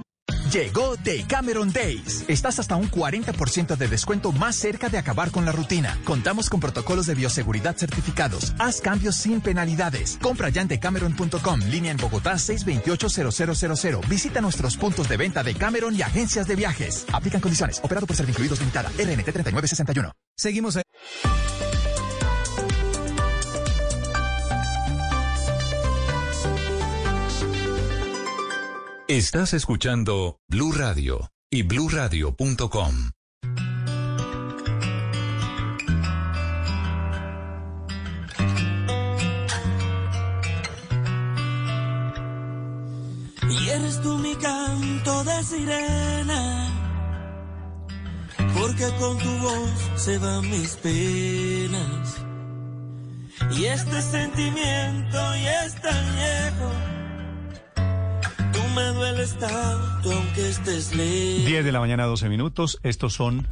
Llegó 0.55 0.95
Decameron 0.95 1.73
Days. 1.73 2.23
Estás 2.29 2.59
hasta 2.59 2.77
un 2.77 2.89
40% 2.89 3.75
de 3.75 3.87
descuento 3.89 4.31
más 4.31 4.55
cerca 4.55 4.87
de 4.87 4.97
acabar 4.97 5.29
con 5.29 5.43
la 5.43 5.51
rutina. 5.51 5.99
Contamos 6.05 6.49
con 6.49 6.61
protocolos 6.61 7.07
de 7.07 7.15
bioseguridad 7.15 7.75
certificados. 7.75 8.53
Haz 8.57 8.79
cambios 8.79 9.17
sin 9.17 9.41
penalidades. 9.41 10.17
Compra 10.21 10.47
ya 10.47 10.61
en 10.61 10.69
decameron.com, 10.69 11.59
línea 11.69 11.91
en 11.91 11.97
Bogotá 11.97 12.35
628-0000. 12.35 14.07
Visita 14.07 14.39
nuestros 14.39 14.77
puntos 14.77 15.09
de 15.09 15.17
venta 15.17 15.43
de 15.43 15.55
Cameron 15.55 15.93
y 15.93 16.03
agencias 16.03 16.47
de 16.47 16.55
viajes. 16.55 17.05
Aplican 17.11 17.41
condiciones. 17.41 17.81
Operado 17.83 18.07
por 18.07 18.15
Servincluidos 18.15 18.59
Limitada. 18.59 18.87
RNT 18.91 19.33
3961. 19.33 20.13
Seguimos. 20.37 20.79
Estás 29.07 29.53
escuchando 29.53 30.39
Blue 30.47 30.71
Radio 30.71 31.31
y 31.51 31.61
bluradio.com. 31.61 33.11
Y 43.47 43.69
eres 43.69 44.01
tú 44.01 44.17
mi 44.17 44.33
canto 44.37 45.23
de 45.23 45.43
sirena, 45.43 46.67
porque 48.57 48.89
con 48.99 49.19
tu 49.19 49.37
voz 49.37 49.91
se 49.97 50.17
van 50.17 50.49
mis 50.49 50.75
penas. 50.77 52.25
Y 53.55 53.65
este 53.65 54.01
sentimiento 54.01 55.17
ya 55.43 55.65
es 55.65 55.75
tan 55.79 56.15
Tú 56.57 57.04
me 58.75 58.83
dueles 58.91 59.33
tanto 59.39 60.11
aunque 60.11 60.49
estés 60.49 60.93
lejos. 60.95 61.45
10 61.45 61.65
de 61.65 61.71
la 61.71 61.79
mañana, 61.79 62.05
12 62.05 62.29
minutos. 62.29 62.79
Estos 62.83 63.13
son 63.13 63.47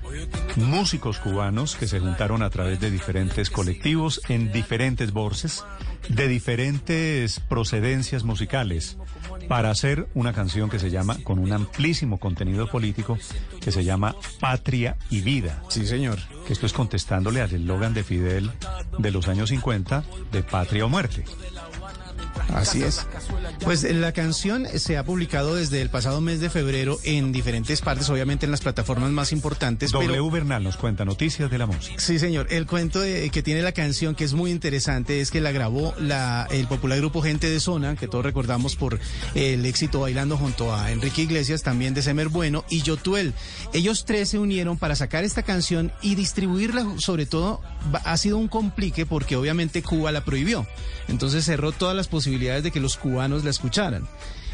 músicos 0.55 1.19
cubanos 1.19 1.75
que 1.75 1.87
se 1.87 1.99
juntaron 1.99 2.43
a 2.43 2.49
través 2.49 2.79
de 2.79 2.91
diferentes 2.91 3.49
colectivos 3.49 4.21
en 4.27 4.51
diferentes 4.51 5.13
voces, 5.13 5.63
de 6.09 6.27
diferentes 6.27 7.39
procedencias 7.39 8.23
musicales, 8.23 8.97
para 9.47 9.71
hacer 9.71 10.07
una 10.13 10.33
canción 10.33 10.69
que 10.69 10.79
se 10.79 10.91
llama, 10.91 11.17
con 11.23 11.39
un 11.39 11.53
amplísimo 11.53 12.19
contenido 12.19 12.67
político, 12.67 13.17
que 13.61 13.71
se 13.71 13.83
llama 13.83 14.15
Patria 14.39 14.97
y 15.09 15.21
Vida. 15.21 15.63
Sí, 15.69 15.87
señor. 15.87 16.19
Que 16.45 16.53
esto 16.53 16.65
es 16.65 16.73
contestándole 16.73 17.41
al 17.41 17.51
eslogan 17.51 17.93
de 17.93 18.03
Fidel 18.03 18.51
de 18.97 19.11
los 19.11 19.27
años 19.29 19.49
50, 19.49 20.03
de 20.31 20.43
Patria 20.43 20.85
o 20.85 20.89
Muerte. 20.89 21.23
Así 22.53 22.83
es. 22.83 23.05
Pues 23.63 23.83
la 23.83 24.11
canción 24.11 24.67
se 24.75 24.97
ha 24.97 25.03
publicado 25.03 25.55
desde 25.55 25.81
el 25.81 25.89
pasado 25.89 26.21
mes 26.21 26.39
de 26.39 26.49
febrero 26.49 26.99
en 27.03 27.31
diferentes 27.31 27.81
partes, 27.81 28.09
obviamente 28.09 28.45
en 28.45 28.51
las 28.51 28.61
plataformas 28.61 29.11
más 29.11 29.31
importantes. 29.31 29.91
W 29.91 30.11
pero... 30.11 30.29
Bernal 30.29 30.63
nos 30.63 30.77
cuenta 30.77 31.05
noticias 31.05 31.49
de 31.49 31.57
la 31.57 31.65
música. 31.65 31.95
Sí, 31.99 32.19
señor. 32.19 32.47
El 32.49 32.65
cuento 32.65 32.99
de- 32.99 33.29
que 33.29 33.43
tiene 33.43 33.61
la 33.61 33.71
canción, 33.71 34.15
que 34.15 34.23
es 34.23 34.33
muy 34.33 34.51
interesante, 34.51 35.21
es 35.21 35.31
que 35.31 35.41
la 35.41 35.51
grabó 35.51 35.93
la, 35.99 36.47
el 36.51 36.67
popular 36.67 36.97
grupo 36.99 37.21
Gente 37.21 37.49
de 37.49 37.59
Zona, 37.59 37.95
que 37.95 38.07
todos 38.07 38.23
recordamos 38.25 38.75
por 38.75 38.99
el 39.35 39.65
éxito 39.65 39.99
bailando 40.01 40.37
junto 40.37 40.75
a 40.75 40.91
Enrique 40.91 41.21
Iglesias, 41.23 41.63
también 41.63 41.93
de 41.93 42.01
Semer 42.01 42.29
Bueno, 42.29 42.65
y 42.69 42.81
Yotuel. 42.81 43.33
Ellos 43.73 44.05
tres 44.05 44.29
se 44.29 44.39
unieron 44.39 44.77
para 44.77 44.95
sacar 44.95 45.23
esta 45.23 45.43
canción 45.43 45.91
y 46.01 46.15
distribuirla, 46.15 46.85
sobre 46.97 47.25
todo, 47.25 47.61
ha 48.03 48.17
sido 48.17 48.37
un 48.37 48.47
complique 48.47 49.05
porque 49.05 49.35
obviamente 49.35 49.83
Cuba 49.83 50.11
la 50.11 50.23
prohibió. 50.23 50.67
Entonces 51.07 51.45
cerró 51.45 51.71
todas 51.71 51.95
las 51.95 52.07
posibilidades 52.07 52.63
de 52.63 52.71
que 52.71 52.79
los 52.79 52.97
cubanos 52.97 53.43
la 53.43 53.49
escucharan. 53.49 54.07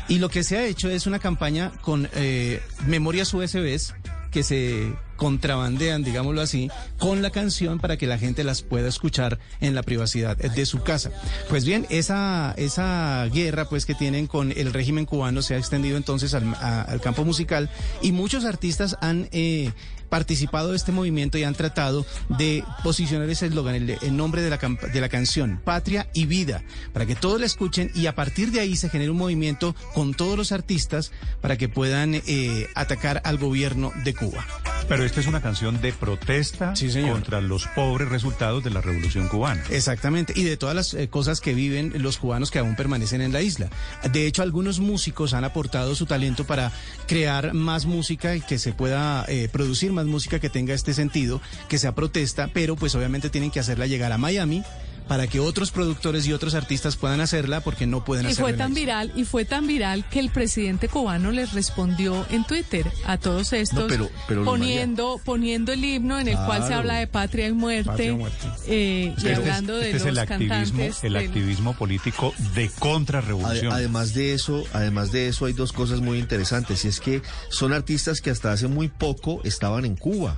Y 0.08 0.18
lo 0.18 0.30
que 0.30 0.44
se 0.44 0.58
ha 0.58 0.66
hecho 0.66 0.90
es 0.90 1.06
una 1.06 1.20
campaña 1.20 1.72
con 1.82 2.10
eh, 2.16 2.62
memorias 2.88 3.34
USBs 3.34 3.94
que 4.32 4.44
se 4.44 4.94
contrabandean, 5.16 6.04
digámoslo 6.04 6.42
así, 6.42 6.70
con 6.98 7.22
la 7.22 7.30
canción 7.30 7.80
para 7.80 7.98
que 7.98 8.08
la 8.08 8.18
gente 8.18 8.44
las 8.44 8.62
pueda 8.62 8.88
escuchar 8.88 9.38
en 9.60 9.76
la 9.76 9.84
privacidad 9.84 10.38
de 10.38 10.66
su 10.66 10.82
casa. 10.82 11.12
Pues 11.50 11.66
bien, 11.66 11.86
esa, 11.90 12.54
esa 12.58 13.28
guerra 13.32 13.66
pues 13.66 13.86
que 13.86 13.96
tienen 13.96 14.28
con 14.28 14.52
el 14.52 14.72
régimen 14.72 15.06
cubano 15.06 15.42
se 15.42 15.56
ha 15.56 15.58
extendido 15.58 15.98
entonces 15.98 16.34
al, 16.34 16.56
al 16.56 17.02
campo 17.02 17.26
musical 17.26 17.70
y 18.02 18.12
muchos 18.12 18.46
artistas 18.46 18.98
han 19.02 19.28
eh, 19.32 19.72
participado 20.10 20.72
de 20.72 20.78
este 20.78 20.92
movimiento 20.92 21.38
y 21.38 21.44
han 21.44 21.56
tratado 21.56 22.06
de 22.30 22.64
posicionar 22.84 23.30
ese 23.30 23.48
eslogan, 23.48 23.76
el, 23.76 23.90
el 23.90 24.18
nombre 24.18 24.42
de 24.42 24.50
la, 24.50 24.58
de 24.58 25.02
la 25.02 25.10
canción, 25.10 25.62
Patria 25.64 26.10
y 26.14 26.26
Vida, 26.26 26.64
para 26.94 27.06
que 27.06 27.16
todos 27.16 27.40
la 27.40 27.46
escuchen 27.46 27.92
y 27.96 28.08
a 28.08 28.16
partir 28.16 28.52
de 28.52 28.60
ahí 28.60 28.76
se 28.76 28.90
genere 28.90 29.12
un 29.12 29.18
movimiento 29.18 29.76
con 29.94 30.14
todos 30.14 30.38
los 30.38 30.52
artistas 30.52 31.12
para 31.42 31.58
que 31.58 31.70
puedan 31.70 32.16
eh, 32.16 32.68
atacar 32.76 33.22
al 33.24 33.38
gobierno 33.38 33.92
de 34.04 34.14
Cuba. 34.14 34.46
Pero 34.88 35.04
esta 35.04 35.20
es 35.20 35.28
una 35.28 35.42
canción 35.42 35.82
de 35.82 35.94
protesta 35.94 36.74
contra 37.08 37.42
los 37.42 37.68
pobres 37.68 38.10
resultados 38.10 38.64
de 38.64 38.72
la 38.72 38.82
revolución 38.82 39.28
cubana. 39.28 39.64
Exactamente, 39.70 40.34
y 40.36 40.44
de 40.44 40.58
todas 40.58 40.76
las 40.76 40.94
eh, 40.96 41.10
cosas 41.10 41.42
que 41.42 41.54
viven 41.54 41.94
los 41.98 42.18
cubanos 42.18 42.50
que 42.50 42.60
aún 42.60 42.76
permanecen 42.76 43.22
en 43.22 43.32
la 43.32 43.42
isla. 43.42 43.70
De 44.12 44.26
hecho, 44.26 44.42
algunos 44.42 44.80
músicos 44.80 45.34
han 45.34 45.44
aportado 45.44 45.94
su 45.94 46.06
talento 46.06 46.44
para 46.46 46.72
crear 47.08 47.54
más 47.54 47.86
música 47.86 48.36
y 48.36 48.42
que 48.42 48.58
se 48.58 48.74
pueda 48.74 49.26
eh, 49.28 49.48
producir 49.52 49.92
más 49.92 49.99
música 50.08 50.40
que 50.40 50.50
tenga 50.50 50.74
este 50.74 50.94
sentido, 50.94 51.42
que 51.68 51.78
sea 51.78 51.96
protesta, 51.96 52.50
pero 52.54 52.76
pues 52.76 52.96
obviamente 52.96 53.30
tienen 53.30 53.52
que 53.52 53.60
hacerla 53.60 53.88
llegar 53.88 54.12
a 54.12 54.18
Miami 54.18 54.64
para 55.10 55.28
que 55.28 55.42
otros 55.42 55.72
productores 55.72 56.26
y 56.28 56.32
otros 56.32 56.54
artistas 56.54 56.96
puedan 56.96 57.20
hacerla 57.20 57.60
porque 57.60 57.86
no 57.88 58.06
pueden 58.06 58.26
y 58.26 58.30
hacerla. 58.30 58.44
fue 58.44 58.52
en 58.52 58.58
tan 58.58 58.74
viral 58.74 59.12
y 59.16 59.26
fue 59.26 59.44
tan 59.44 59.68
viral 59.68 60.08
que 60.10 60.20
el 60.20 60.30
presidente 60.30 60.88
cubano 60.88 61.32
les 61.32 61.52
respondió 61.52 62.26
en 62.30 62.46
Twitter 62.46 62.90
a 63.06 63.18
todos 63.18 63.52
estos 63.52 63.86
pero- 63.92 64.10
pero, 64.28 64.42
Luz 64.44 64.50
poniendo 64.50 65.20
poniendo 65.26 65.74
el 65.74 65.84
himno 65.84 66.18
en 66.20 66.30
el 66.30 66.38
cual 66.38 66.66
se 66.66 66.74
habla 66.74 66.96
de 67.00 67.08
patria 67.08 67.48
y 67.48 67.52
muerte, 67.54 67.90
Patria 67.90 68.12
y 68.12 68.16
muerte. 68.16 68.48
eh, 68.68 69.06
y 69.06 69.18
Este 69.18 69.32
es- 69.34 69.38
hablando 69.40 69.76
de 69.76 69.86
este 69.88 69.98
es 69.98 70.04
los 70.04 70.12
el 70.12 70.20
activismo, 70.20 70.54
cantantes 70.80 71.04
el 71.04 71.14
del- 71.14 71.28
activismo 71.28 71.74
político 71.74 72.34
de 72.56 72.70
contrarrevolución. 72.80 73.74
Ade- 73.74 73.80
Además 73.90 74.14
de 74.14 74.34
eso, 74.36 74.64
además 74.74 75.12
de 75.12 75.28
eso 75.28 75.46
hay 75.46 75.54
dos 75.54 75.74
cosas 75.74 76.00
muy 76.02 76.20
interesantes 76.20 76.86
y 76.86 76.88
es 76.90 77.00
que 77.00 77.22
son 77.50 77.74
artistas 77.74 78.22
que 78.22 78.30
hasta 78.30 78.52
hace 78.52 78.68
muy 78.68 78.88
poco 78.90 79.42
estaban 79.44 79.86
en 79.86 79.96
Cuba 79.96 80.38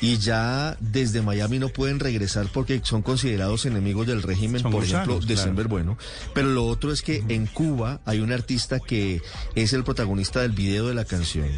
y 0.00 0.18
ya 0.18 0.76
desde 0.80 1.22
Miami 1.22 1.58
no 1.58 1.68
pueden 1.68 2.00
regresar 2.00 2.46
porque 2.52 2.80
son 2.84 3.02
considerados 3.02 3.66
enemigos 3.66 4.06
del 4.06 4.22
régimen, 4.22 4.60
Son 4.62 4.72
por 4.72 4.82
gusanos, 4.82 5.08
ejemplo, 5.08 5.26
claro. 5.26 5.40
December 5.40 5.68
Bueno. 5.68 5.98
Pero 6.34 6.48
lo 6.48 6.66
otro 6.66 6.92
es 6.92 7.02
que 7.02 7.22
en 7.28 7.46
Cuba 7.46 8.00
hay 8.04 8.20
un 8.20 8.32
artista 8.32 8.80
que 8.80 9.22
es 9.54 9.72
el 9.72 9.84
protagonista 9.84 10.40
del 10.40 10.52
video 10.52 10.88
de 10.88 10.94
la 10.94 11.04
canción 11.04 11.48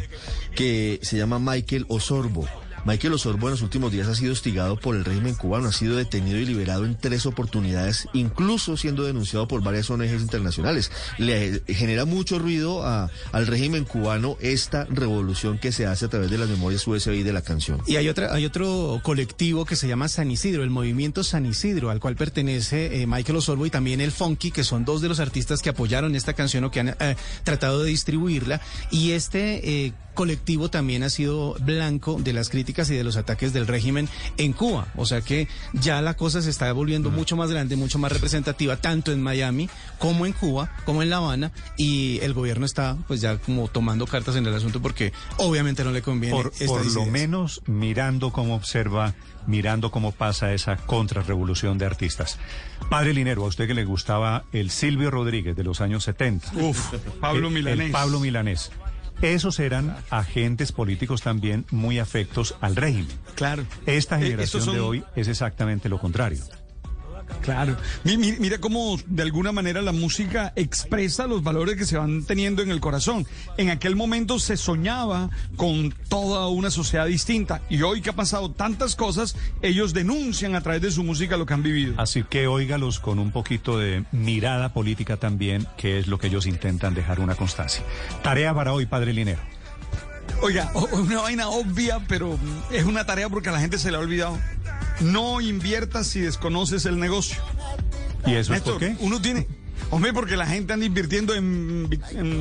que 0.55 0.99
se 1.03 1.17
llama 1.17 1.39
Michael 1.39 1.85
Osorbo. 1.87 2.47
Michael 2.85 3.13
Osorbo 3.13 3.47
en 3.47 3.51
los 3.51 3.61
últimos 3.61 3.91
días 3.91 4.07
ha 4.07 4.15
sido 4.15 4.31
hostigado 4.33 4.77
por 4.77 4.95
el 4.95 5.03
régimen 5.03 5.35
cubano, 5.35 5.67
ha 5.67 5.71
sido 5.73 5.97
detenido 5.97 6.37
y 6.39 6.45
liberado 6.45 6.85
en 6.85 6.95
tres 6.97 7.25
oportunidades, 7.25 8.07
incluso 8.13 8.77
siendo 8.77 9.03
denunciado 9.03 9.47
por 9.47 9.61
varias 9.61 9.89
ONGs 9.89 10.21
internacionales. 10.21 10.91
Le 11.17 11.61
genera 11.67 12.05
mucho 12.05 12.39
ruido 12.39 12.85
a- 12.85 13.09
al 13.31 13.47
régimen 13.47 13.83
cubano 13.83 14.37
esta 14.39 14.85
revolución 14.85 15.57
que 15.59 15.71
se 15.71 15.85
hace 15.85 16.05
a 16.05 16.07
través 16.09 16.29
de 16.31 16.37
las 16.37 16.47
memorias 16.49 16.85
USB 16.87 17.23
de 17.23 17.33
la 17.33 17.41
canción. 17.41 17.81
Y 17.87 17.97
hay 17.97 18.07
otra, 18.09 18.33
hay 18.33 18.45
otro 18.45 19.01
colectivo 19.03 19.65
que 19.65 19.75
se 19.75 19.87
llama 19.87 20.07
San 20.07 20.31
Isidro, 20.31 20.63
el 20.63 20.69
movimiento 20.69 21.23
San 21.23 21.45
Isidro, 21.45 21.89
al 21.89 21.99
cual 21.99 22.15
pertenece 22.15 23.01
eh, 23.01 23.07
Michael 23.07 23.37
Osorbo 23.37 23.65
y 23.65 23.69
también 23.69 23.99
el 24.01 24.11
Funky, 24.11 24.51
que 24.51 24.63
son 24.63 24.85
dos 24.85 25.01
de 25.01 25.09
los 25.09 25.19
artistas 25.19 25.61
que 25.61 25.69
apoyaron 25.69 26.15
esta 26.15 26.33
canción 26.33 26.63
o 26.63 26.71
que 26.71 26.79
han 26.79 26.89
eh, 26.99 27.15
tratado 27.43 27.83
de 27.83 27.89
distribuirla. 27.89 28.61
Y 28.91 29.11
este 29.11 29.85
eh, 29.85 29.93
colectivo 30.17 30.69
también 30.69 31.03
ha 31.03 31.09
sido 31.11 31.53
blanco 31.61 32.17
de 32.19 32.33
las 32.33 32.49
críticas 32.49 32.89
y 32.89 32.95
de 32.95 33.03
los 33.03 33.15
ataques 33.17 33.53
del 33.53 33.67
régimen 33.67 34.09
en 34.37 34.51
Cuba. 34.51 34.87
O 34.95 35.05
sea 35.05 35.21
que 35.21 35.47
ya 35.73 36.01
la 36.01 36.15
cosa 36.15 36.41
se 36.41 36.49
está 36.49 36.71
volviendo 36.73 37.11
mucho 37.11 37.37
más 37.37 37.51
grande, 37.51 37.75
mucho 37.75 37.99
más 37.99 38.11
representativa, 38.11 38.77
tanto 38.77 39.11
en 39.11 39.21
Miami 39.21 39.69
como 39.99 40.25
en 40.25 40.33
Cuba, 40.33 40.71
como 40.85 41.03
en 41.03 41.11
La 41.11 41.17
Habana, 41.17 41.51
y 41.77 42.19
el 42.23 42.33
gobierno 42.33 42.65
está 42.65 42.97
pues 43.07 43.21
ya 43.21 43.37
como 43.37 43.67
tomando 43.67 44.07
cartas 44.07 44.35
en 44.35 44.47
el 44.47 44.55
asunto 44.55 44.81
porque 44.81 45.13
obviamente 45.37 45.83
no 45.83 45.91
le 45.91 46.01
conviene. 46.01 46.35
por, 46.35 46.47
esta 46.59 46.65
por 46.65 46.85
lo 46.91 47.05
menos 47.05 47.61
mirando 47.67 48.31
cómo 48.31 48.55
observa, 48.55 49.13
mirando 49.45 49.91
cómo 49.91 50.11
pasa 50.11 50.51
esa 50.53 50.77
contrarrevolución 50.77 51.77
de 51.77 51.85
artistas. 51.85 52.39
Padre 52.89 53.13
Linero, 53.13 53.43
a 53.45 53.47
usted 53.47 53.67
que 53.67 53.75
le 53.75 53.85
gustaba 53.85 54.45
el 54.51 54.71
Silvio 54.71 55.11
Rodríguez 55.11 55.55
de 55.55 55.63
los 55.63 55.79
años 55.79 56.03
70. 56.05 56.51
Uf, 56.55 56.93
Pablo 57.21 57.49
El- 57.49 57.57
el 57.57 57.63
Milanés. 57.63 57.91
Pablo 57.91 58.19
Milanés. 58.19 58.71
Esos 59.21 59.59
eran 59.59 59.95
agentes 60.09 60.71
políticos 60.71 61.21
también 61.21 61.65
muy 61.71 61.97
afectos 61.99 62.55
al 62.61 62.75
régimen. 62.75 63.07
Claro. 63.35 63.65
Esta 63.85 64.19
Eh, 64.19 64.23
generación 64.23 64.63
son- 64.63 64.75
de 64.75 64.79
hoy 64.81 65.03
es 65.15 65.27
exactamente 65.27 65.89
lo 65.89 65.99
contrario. 65.99 66.43
Claro. 67.41 67.75
Mi- 68.03 68.17
mi- 68.17 68.33
Mira 68.39 68.57
cómo 68.59 68.97
de 69.07 69.23
alguna 69.23 69.51
manera 69.51 69.81
la 69.81 69.91
música 69.91 70.53
expresa 70.55 71.27
los 71.27 71.43
valores 71.43 71.75
que 71.75 71.85
se 71.85 71.97
van 71.97 72.23
teniendo 72.25 72.61
en 72.61 72.71
el 72.71 72.79
corazón. 72.79 73.25
En 73.57 73.69
aquel 73.69 73.95
momento 73.95 74.39
se 74.39 74.57
soñaba 74.57 75.29
con 75.55 75.93
toda 76.09 76.47
una 76.47 76.69
sociedad 76.71 77.05
distinta 77.05 77.61
y 77.69 77.81
hoy 77.81 78.01
que 78.01 78.09
ha 78.09 78.15
pasado 78.15 78.51
tantas 78.51 78.95
cosas, 78.95 79.35
ellos 79.61 79.93
denuncian 79.93 80.55
a 80.55 80.61
través 80.61 80.81
de 80.81 80.91
su 80.91 81.03
música 81.03 81.37
lo 81.37 81.45
que 81.45 81.53
han 81.53 81.63
vivido. 81.63 81.93
Así 81.97 82.23
que 82.23 82.47
óigalos 82.47 82.99
con 82.99 83.19
un 83.19 83.31
poquito 83.31 83.77
de 83.77 84.05
mirada 84.11 84.73
política 84.73 85.17
también, 85.17 85.67
que 85.77 85.99
es 85.99 86.07
lo 86.07 86.17
que 86.19 86.27
ellos 86.27 86.45
intentan 86.47 86.93
dejar 86.93 87.19
una 87.19 87.35
constancia. 87.35 87.83
Tarea 88.23 88.53
para 88.53 88.73
hoy, 88.73 88.85
Padre 88.85 89.13
Linero. 89.13 89.39
Oiga, 90.41 90.71
una 90.91 91.21
vaina 91.21 91.49
obvia, 91.49 91.99
pero 92.07 92.37
es 92.71 92.83
una 92.83 93.05
tarea 93.05 93.29
porque 93.29 93.49
a 93.49 93.51
la 93.51 93.59
gente 93.59 93.77
se 93.77 93.91
le 93.91 93.97
ha 93.97 93.99
olvidado. 93.99 94.37
No 94.99 95.41
inviertas 95.41 96.07
si 96.07 96.19
desconoces 96.19 96.85
el 96.85 96.99
negocio. 96.99 97.37
¿Y 98.25 98.31
eso 98.31 98.53
es 98.53 98.61
Néstor, 98.61 98.73
por 98.73 98.79
qué? 98.79 98.95
Uno 98.99 99.21
tiene. 99.21 99.47
Hombre, 99.89 100.11
porque 100.11 100.35
la 100.35 100.45
gente 100.45 100.73
anda 100.73 100.85
invirtiendo 100.85 101.33
en, 101.33 101.87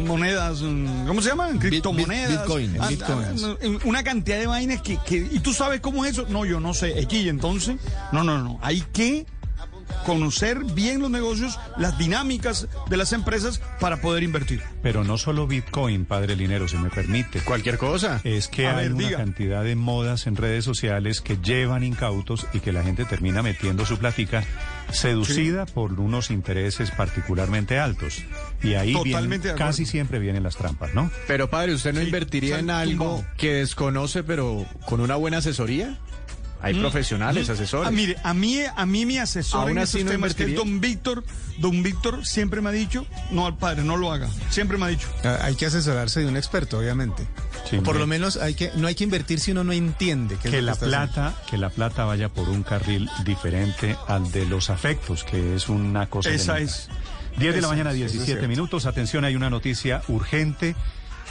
monedas, 0.07 0.59
¿cómo 1.07 1.23
se 1.23 1.29
llama? 1.29 1.49
En 1.49 1.59
criptomonedas. 1.59 2.41
Bitcoin, 2.41 2.77
Ah, 2.81 2.89
ah, 3.09 3.57
una 3.85 4.03
cantidad 4.03 4.39
de 4.39 4.47
vainas 4.47 4.83
que, 4.83 4.99
que- 5.07 5.29
¿Y 5.31 5.39
tú 5.41 5.53
sabes 5.53 5.81
cómo 5.81 6.05
es 6.05 6.13
eso? 6.13 6.27
No, 6.29 6.45
yo 6.45 6.59
no 6.59 6.75
sé. 6.75 6.99
Aquí, 7.01 7.29
entonces. 7.29 7.77
No, 8.11 8.25
no, 8.25 8.43
no. 8.43 8.59
Hay 8.63 8.81
que 8.93 9.27
conocer 10.05 10.65
bien 10.65 11.01
los 11.01 11.11
negocios, 11.11 11.59
las 11.77 11.99
dinámicas 11.99 12.69
de 12.89 12.97
las 12.97 13.13
empresas 13.13 13.61
para 13.81 14.01
poder 14.01 14.23
invertir. 14.23 14.63
Pero 14.83 15.05
no 15.05 15.19
solo 15.19 15.47
Bitcoin, 15.47 16.05
padre 16.05 16.37
Linero, 16.37 16.69
si 16.69 16.77
me 16.77 16.91
permite. 16.91 17.41
Cualquier 17.41 17.79
cosa. 17.79 18.21
Es 18.25 18.49
que 18.49 18.67
A 18.67 18.77
hay 18.77 18.85
ver, 18.85 18.95
una 18.95 19.05
diga. 19.07 19.19
cantidad 19.19 19.65
de 19.65 19.77
modas 19.77 20.27
en 20.27 20.37
redes 20.37 20.65
sociales 20.65 21.21
que 21.21 21.37
llevan 21.39 21.83
incautos 21.85 22.47
y 22.53 22.61
que 22.61 22.73
la 22.73 22.83
gente 22.83 23.05
termina 23.05 23.43
metiendo 23.43 23.85
su 23.87 23.99
platica 23.99 24.45
seducida 24.93 25.67
por 25.67 25.93
unos 26.01 26.31
intereses 26.31 26.91
particularmente 26.91 27.79
altos. 27.79 28.23
Y 28.63 28.75
ahí 28.75 28.93
Totalmente 28.93 29.49
vienen- 29.49 29.59
casi 29.59 29.85
siempre 29.87 30.19
vienen 30.19 30.43
las 30.43 30.57
trampas, 30.57 30.95
¿no? 30.95 31.11
Pero 31.27 31.51
padre, 31.51 31.75
¿usted 31.75 31.93
no 31.93 32.01
Sí, 32.01 32.07
invertiría 32.07 32.59
en 32.59 32.71
algo 32.71 33.25
que 33.37 33.55
desconoce 33.55 34.23
pero 34.23 34.65
con 34.87 35.01
una 35.01 35.17
buena 35.17 35.39
asesoría? 35.39 35.99
Hay 36.63 36.75
Mm. 36.75 36.81
profesionales, 36.81 37.49
Mm. 37.49 37.53
asesores. 37.53 37.89
Ah, 37.89 37.91
mire, 37.91 38.17
a 38.25 38.33
mí, 38.35 38.59
a 38.75 38.87
mí 38.87 39.07
mi 39.07 39.19
asesor 39.19 39.61
Aún 39.63 39.71
en 39.73 39.79
así 39.79 39.99
estos 39.99 40.05
no 40.05 40.11
temas, 40.13 40.35
que 40.35 40.45
es 40.45 40.55
don 40.55 40.81
Víctor, 40.81 41.23
don 41.59 41.83
Víctor 41.83 42.27
siempre 42.27 42.61
me 42.61 42.71
ha 42.71 42.73
dicho, 42.73 43.07
no 43.31 43.47
al 43.47 43.57
padre, 43.57 43.85
no 43.85 43.97
lo 43.97 44.11
haga. 44.13 44.29
Siempre 44.51 44.79
me 44.79 44.87
ha 44.87 44.89
dicho. 44.89 45.07
Ah, 45.25 45.39
Hay 45.43 45.55
que 45.55 45.67
asesorarse 45.67 46.21
de 46.21 46.27
un 46.27 46.37
experto, 46.37 46.79
obviamente. 46.79 47.27
Sí, 47.71 47.79
por 47.81 47.97
lo 47.97 48.07
menos 48.07 48.37
hay 48.37 48.55
que, 48.55 48.71
no 48.77 48.87
hay 48.87 48.95
que 48.95 49.05
invertir 49.05 49.39
si 49.41 49.51
uno 49.53 49.65
no 49.65 49.73
entiende 49.73 50.37
qué 50.41 50.49
es 50.49 50.55
que 50.55 50.61
lo 50.61 50.67
la 50.67 50.73
está 50.73 50.87
haciendo. 50.87 51.13
plata, 51.13 51.35
que 51.51 51.59
la 51.59 51.71
plata 51.71 52.05
vaya 52.05 52.29
por 52.29 52.49
un 52.49 52.63
carril 52.63 53.09
diferente 53.25 53.97
al 54.09 54.31
de 54.33 54.47
los 54.47 54.71
afectos, 54.71 55.25
que 55.25 55.57
es 55.57 55.69
una 55.69 56.07
cosa. 56.07 56.31
Esa 56.31 56.59
es. 56.59 56.89
10 57.39 57.55
de 57.55 57.61
la 57.61 57.69
mañana, 57.69 57.91
es, 57.91 57.97
eso 57.97 58.05
es 58.07 58.13
17 58.13 58.27
cierto. 58.41 58.49
minutos. 58.49 58.87
Atención, 58.87 59.25
hay 59.27 59.37
una 59.37 59.51
noticia 59.51 60.01
urgente. 60.09 60.75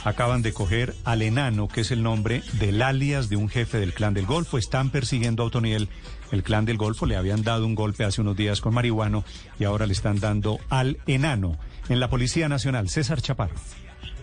Acaban 0.06 0.40
de 0.40 0.52
coger 0.52 0.94
al 1.02 1.20
enano, 1.20 1.66
que 1.66 1.80
es 1.80 1.90
el 1.90 2.04
nombre 2.04 2.44
del 2.60 2.80
alias 2.80 3.28
de 3.28 3.34
un 3.34 3.48
jefe 3.48 3.80
del 3.80 3.92
clan 3.92 4.14
del 4.14 4.24
Golfo. 4.24 4.56
Están 4.56 4.90
persiguiendo 4.90 5.42
a 5.42 5.46
Otoniel. 5.46 5.88
El 6.30 6.44
clan 6.44 6.64
del 6.64 6.76
Golfo 6.76 7.06
le 7.06 7.16
habían 7.16 7.42
dado 7.42 7.66
un 7.66 7.74
golpe 7.74 8.04
hace 8.04 8.20
unos 8.20 8.36
días 8.36 8.60
con 8.60 8.72
marihuano 8.72 9.24
y 9.58 9.64
ahora 9.64 9.84
le 9.84 9.92
están 9.92 10.20
dando 10.20 10.60
al 10.68 10.98
enano. 11.08 11.58
En 11.88 11.98
la 11.98 12.08
Policía 12.08 12.48
Nacional, 12.48 12.88
César 12.88 13.20
Chaparro. 13.20 13.56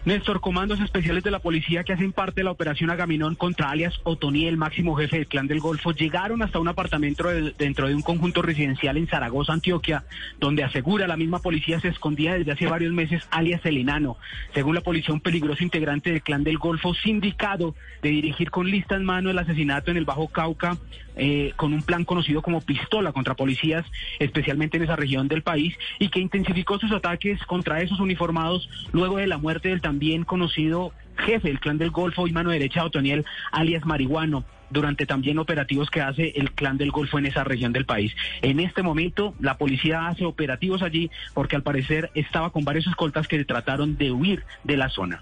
Néstor, 0.05 0.41
comandos 0.41 0.81
especiales 0.81 1.23
de 1.23 1.31
la 1.31 1.39
policía 1.39 1.85
que 1.85 1.93
hacen 1.93 2.11
parte 2.11 2.41
de 2.41 2.43
la 2.43 2.51
operación 2.51 2.89
Agaminón 2.89 3.35
contra 3.35 3.69
alias 3.69 4.01
Otoniel, 4.03 4.57
máximo 4.57 4.97
jefe 4.97 5.15
del 5.15 5.27
clan 5.27 5.47
del 5.47 5.61
Golfo, 5.61 5.93
llegaron 5.93 6.43
hasta 6.43 6.59
un 6.59 6.67
apartamento 6.67 7.29
de- 7.29 7.53
dentro 7.57 7.87
de 7.87 7.95
un 7.95 8.01
conjunto 8.01 8.41
residencial 8.41 8.97
en 8.97 9.07
Zaragoza, 9.07 9.53
Antioquia, 9.53 10.03
donde 10.41 10.65
asegura 10.65 11.07
la 11.07 11.15
misma 11.15 11.39
policía 11.39 11.79
se 11.79 11.87
escondía 11.87 12.33
desde 12.33 12.51
hace 12.51 12.67
varios 12.67 12.91
meses 12.91 13.25
alias 13.31 13.61
El 13.65 13.77
Enano. 13.77 14.17
Según 14.53 14.75
la 14.75 14.81
policía, 14.81 15.13
un 15.13 15.21
peligroso 15.21 15.63
integrante 15.63 16.11
del 16.11 16.21
clan 16.21 16.43
del 16.43 16.57
Golfo, 16.57 16.93
sindicado 16.93 17.73
de 18.01 18.09
dirigir 18.09 18.51
con 18.51 18.69
lista 18.69 18.95
en 18.95 19.05
mano 19.05 19.29
el 19.29 19.39
asesinato 19.39 19.89
en 19.89 19.95
el 19.95 20.03
Bajo 20.03 20.27
Cauca, 20.27 20.77
eh, 21.15 21.53
con 21.55 21.73
un 21.73 21.83
plan 21.83 22.05
conocido 22.05 22.41
como 22.41 22.61
pistola 22.61 23.11
contra 23.11 23.35
policías, 23.35 23.85
especialmente 24.19 24.77
en 24.77 24.83
esa 24.83 24.95
región 24.95 25.27
del 25.27 25.43
país, 25.43 25.75
y 25.99 26.09
que 26.09 26.19
intensificó 26.19 26.79
sus 26.79 26.91
ataques 26.91 27.43
contra 27.45 27.81
esos 27.81 27.99
uniformados 27.99 28.69
luego 28.91 29.17
de 29.17 29.27
la 29.27 29.37
muerte 29.37 29.69
del 29.69 29.81
también 29.81 30.23
conocido 30.23 30.91
jefe 31.17 31.47
del 31.47 31.59
clan 31.59 31.77
del 31.77 31.91
Golfo 31.91 32.27
y 32.27 32.31
mano 32.31 32.49
derecha 32.49 32.81
de 32.81 32.87
Otoniel, 32.87 33.25
alias 33.51 33.85
Marihuano 33.85 34.45
durante 34.69 35.05
también 35.05 35.37
operativos 35.37 35.89
que 35.89 36.01
hace 36.01 36.33
el 36.35 36.51
clan 36.51 36.77
del 36.77 36.91
Golfo 36.91 37.19
en 37.19 37.27
esa 37.27 37.43
región 37.43 37.71
del 37.73 37.85
país. 37.85 38.13
En 38.41 38.59
este 38.59 38.81
momento 38.81 39.35
la 39.39 39.57
policía 39.57 40.07
hace 40.07 40.25
operativos 40.25 40.81
allí 40.81 41.11
porque 41.33 41.55
al 41.55 41.63
parecer 41.63 42.09
estaba 42.15 42.49
con 42.49 42.65
varios 42.65 42.87
escoltas 42.87 43.27
que 43.27 43.45
trataron 43.45 43.97
de 43.97 44.11
huir 44.11 44.43
de 44.63 44.77
la 44.77 44.89
zona. 44.89 45.21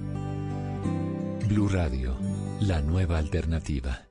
Blue 1.51 1.67
Radio, 1.67 2.17
la 2.61 2.79
nueva 2.79 3.17
alternativa. 3.17 4.07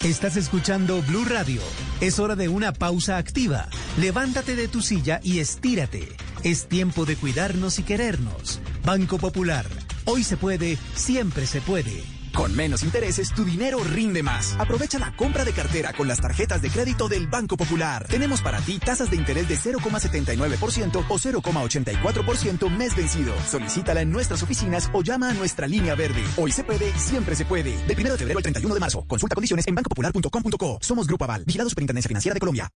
Estás 0.00 0.36
escuchando 0.36 1.00
Blue 1.08 1.24
Radio. 1.24 1.62
Es 2.02 2.18
hora 2.18 2.36
de 2.36 2.50
una 2.50 2.74
pausa 2.74 3.16
activa. 3.16 3.68
Levántate 3.98 4.54
de 4.54 4.68
tu 4.68 4.82
silla 4.82 5.20
y 5.22 5.38
estírate. 5.38 6.06
Es 6.44 6.68
tiempo 6.68 7.06
de 7.06 7.16
cuidarnos 7.16 7.78
y 7.78 7.84
querernos. 7.84 8.60
Banco 8.84 9.16
Popular. 9.16 9.64
Hoy 10.04 10.22
se 10.22 10.36
puede, 10.36 10.76
siempre 10.94 11.46
se 11.46 11.62
puede. 11.62 12.19
Con 12.34 12.54
menos 12.54 12.82
intereses, 12.82 13.32
tu 13.34 13.44
dinero 13.44 13.78
rinde 13.82 14.22
más. 14.22 14.56
Aprovecha 14.58 14.98
la 14.98 15.14
compra 15.16 15.44
de 15.44 15.52
cartera 15.52 15.92
con 15.92 16.08
las 16.08 16.20
tarjetas 16.20 16.62
de 16.62 16.70
crédito 16.70 17.08
del 17.08 17.26
Banco 17.26 17.56
Popular. 17.56 18.06
Tenemos 18.08 18.40
para 18.40 18.60
ti 18.60 18.78
tasas 18.78 19.10
de 19.10 19.16
interés 19.16 19.48
de 19.48 19.56
0,79% 19.56 21.04
o 21.08 21.18
0,84% 21.18 22.70
mes 22.70 22.96
vencido. 22.96 23.34
Solicítala 23.48 24.00
en 24.02 24.10
nuestras 24.10 24.42
oficinas 24.42 24.90
o 24.92 25.02
llama 25.02 25.30
a 25.30 25.34
nuestra 25.34 25.66
línea 25.66 25.94
verde. 25.94 26.22
Hoy 26.36 26.52
se 26.52 26.64
puede, 26.64 26.92
siempre 26.98 27.34
se 27.34 27.44
puede. 27.44 27.76
Del 27.86 27.98
1 27.98 28.12
de 28.12 28.18
febrero 28.18 28.38
al 28.38 28.42
31 28.42 28.74
de 28.74 28.80
marzo. 28.80 29.04
Consulta 29.06 29.34
condiciones 29.34 29.66
en 29.66 29.74
bancopopular.com.co. 29.74 30.78
Somos 30.80 31.06
Grupo 31.06 31.24
Aval, 31.24 31.44
vigilado 31.44 31.70
Superintendencia 31.70 32.08
Financiera 32.08 32.34
de 32.34 32.40
Colombia. 32.40 32.70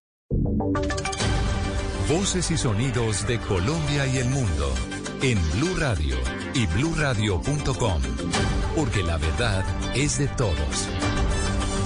Voces 2.09 2.51
y 2.51 2.57
sonidos 2.57 3.25
de 3.25 3.39
Colombia 3.39 4.05
y 4.05 4.17
el 4.17 4.29
mundo 4.29 4.73
en 5.21 5.39
Blue 5.53 5.75
Radio 5.77 6.17
y 6.53 6.67
bluradio.com, 6.67 8.01
porque 8.75 9.03
la 9.03 9.17
verdad 9.17 9.63
es 9.95 10.17
de 10.17 10.27
todos. 10.27 10.89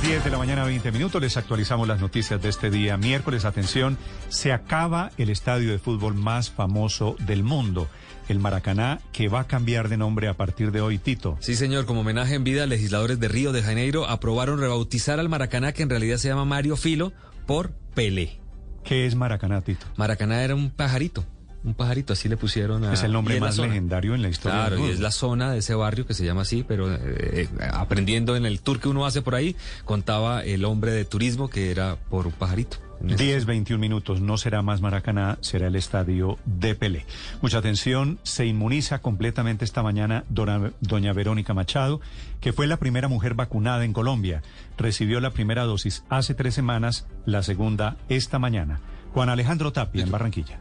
10 0.01 0.23
de 0.23 0.29
la 0.29 0.38
mañana, 0.38 0.63
20 0.63 0.91
minutos. 0.91 1.22
Les 1.22 1.38
actualizamos 1.38 1.88
las 1.88 1.99
noticias 1.99 2.41
de 2.41 2.49
este 2.49 2.69
día. 2.69 2.97
Miércoles, 2.97 3.45
atención, 3.45 3.97
se 4.29 4.53
acaba 4.53 5.11
el 5.17 5.29
estadio 5.29 5.72
de 5.72 5.77
fútbol 5.79 6.15
más 6.15 6.49
famoso 6.49 7.15
del 7.19 7.43
mundo, 7.43 7.89
el 8.29 8.39
Maracaná, 8.39 9.01
que 9.11 9.27
va 9.27 9.41
a 9.41 9.47
cambiar 9.47 9.89
de 9.89 9.97
nombre 9.97 10.29
a 10.29 10.35
partir 10.35 10.72
de 10.72 10.81
hoy, 10.81 10.97
Tito. 10.97 11.38
Sí, 11.41 11.55
señor. 11.55 11.85
Como 11.85 12.01
homenaje 12.01 12.35
en 12.35 12.43
vida, 12.43 12.65
legisladores 12.65 13.19
de 13.19 13.27
Río 13.27 13.51
de 13.51 13.61
Janeiro 13.61 14.07
aprobaron 14.07 14.59
rebautizar 14.59 15.19
al 15.19 15.29
Maracaná, 15.29 15.73
que 15.73 15.83
en 15.83 15.89
realidad 15.89 16.17
se 16.17 16.29
llama 16.29 16.45
Mario 16.45 16.77
Filo, 16.77 17.11
por 17.45 17.72
Pelé. 17.93 18.39
¿Qué 18.83 19.05
es 19.05 19.15
Maracaná, 19.15 19.61
Tito? 19.61 19.85
Maracaná 19.97 20.43
era 20.43 20.55
un 20.55 20.72
pajarito. 20.72 21.25
Un 21.63 21.74
pajarito, 21.74 22.13
así 22.13 22.29
le 22.29 22.38
pusieron 22.38 22.85
a... 22.85 22.93
Es 22.93 23.03
el 23.03 23.11
nombre 23.11 23.38
más 23.40 23.58
legendario 23.58 24.15
en 24.15 24.22
la 24.22 24.29
historia. 24.29 24.59
Claro, 24.59 24.75
del 24.77 24.85
y 24.85 24.90
es 24.92 24.99
la 25.01 25.11
zona 25.11 25.51
de 25.51 25.58
ese 25.59 25.75
barrio 25.75 26.06
que 26.08 26.13
se 26.13 26.24
llama 26.24 26.43
así, 26.43 26.63
pero 26.65 26.90
eh, 26.93 26.97
eh, 27.06 27.49
aprendiendo 27.74 28.38
en 28.38 28.45
el 28.45 28.61
tour 28.61 28.79
que 28.79 28.88
uno 28.88 29.06
hace 29.06 29.22
por 29.22 29.35
ahí, 29.35 29.58
contaba 29.83 30.42
el 30.43 30.63
hombre 30.63 30.93
de 30.93 31.03
turismo 31.03 31.49
que 31.49 31.69
era 31.72 31.97
por 32.09 32.27
un 32.27 32.33
pajarito. 32.33 32.77
En 33.01 33.09
ese- 33.11 33.24
10, 33.24 33.45
21 33.45 33.79
minutos. 33.79 34.22
No 34.22 34.38
será 34.38 34.61
más 34.61 34.79
Maracaná, 34.81 35.38
será 35.42 35.67
el 35.67 35.75
estadio 35.75 36.38
de 36.45 36.75
Pelé. 36.75 37.06
Mucha 37.42 37.58
atención. 37.58 38.19
Se 38.24 38.45
inmuniza 38.45 38.99
completamente 38.99 39.65
esta 39.65 39.83
mañana 39.83 40.24
dona- 40.29 40.72
doña 40.79 41.11
Verónica 41.13 41.53
Machado, 41.53 41.99
que 42.40 42.53
fue 42.53 42.67
la 42.67 42.77
primera 42.77 43.08
mujer 43.09 43.33
vacunada 43.33 43.83
en 43.83 43.92
Colombia. 43.93 44.43
Recibió 44.77 45.19
la 45.19 45.31
primera 45.31 45.63
dosis 45.63 46.03
hace 46.09 46.33
tres 46.35 46.53
semanas, 46.53 47.06
la 47.25 47.43
segunda 47.43 47.97
esta 48.08 48.40
mañana. 48.40 48.79
Juan 49.13 49.27
Alejandro 49.29 49.74
Tapia, 49.74 50.03
en 50.03 50.11
Barranquilla. 50.11 50.59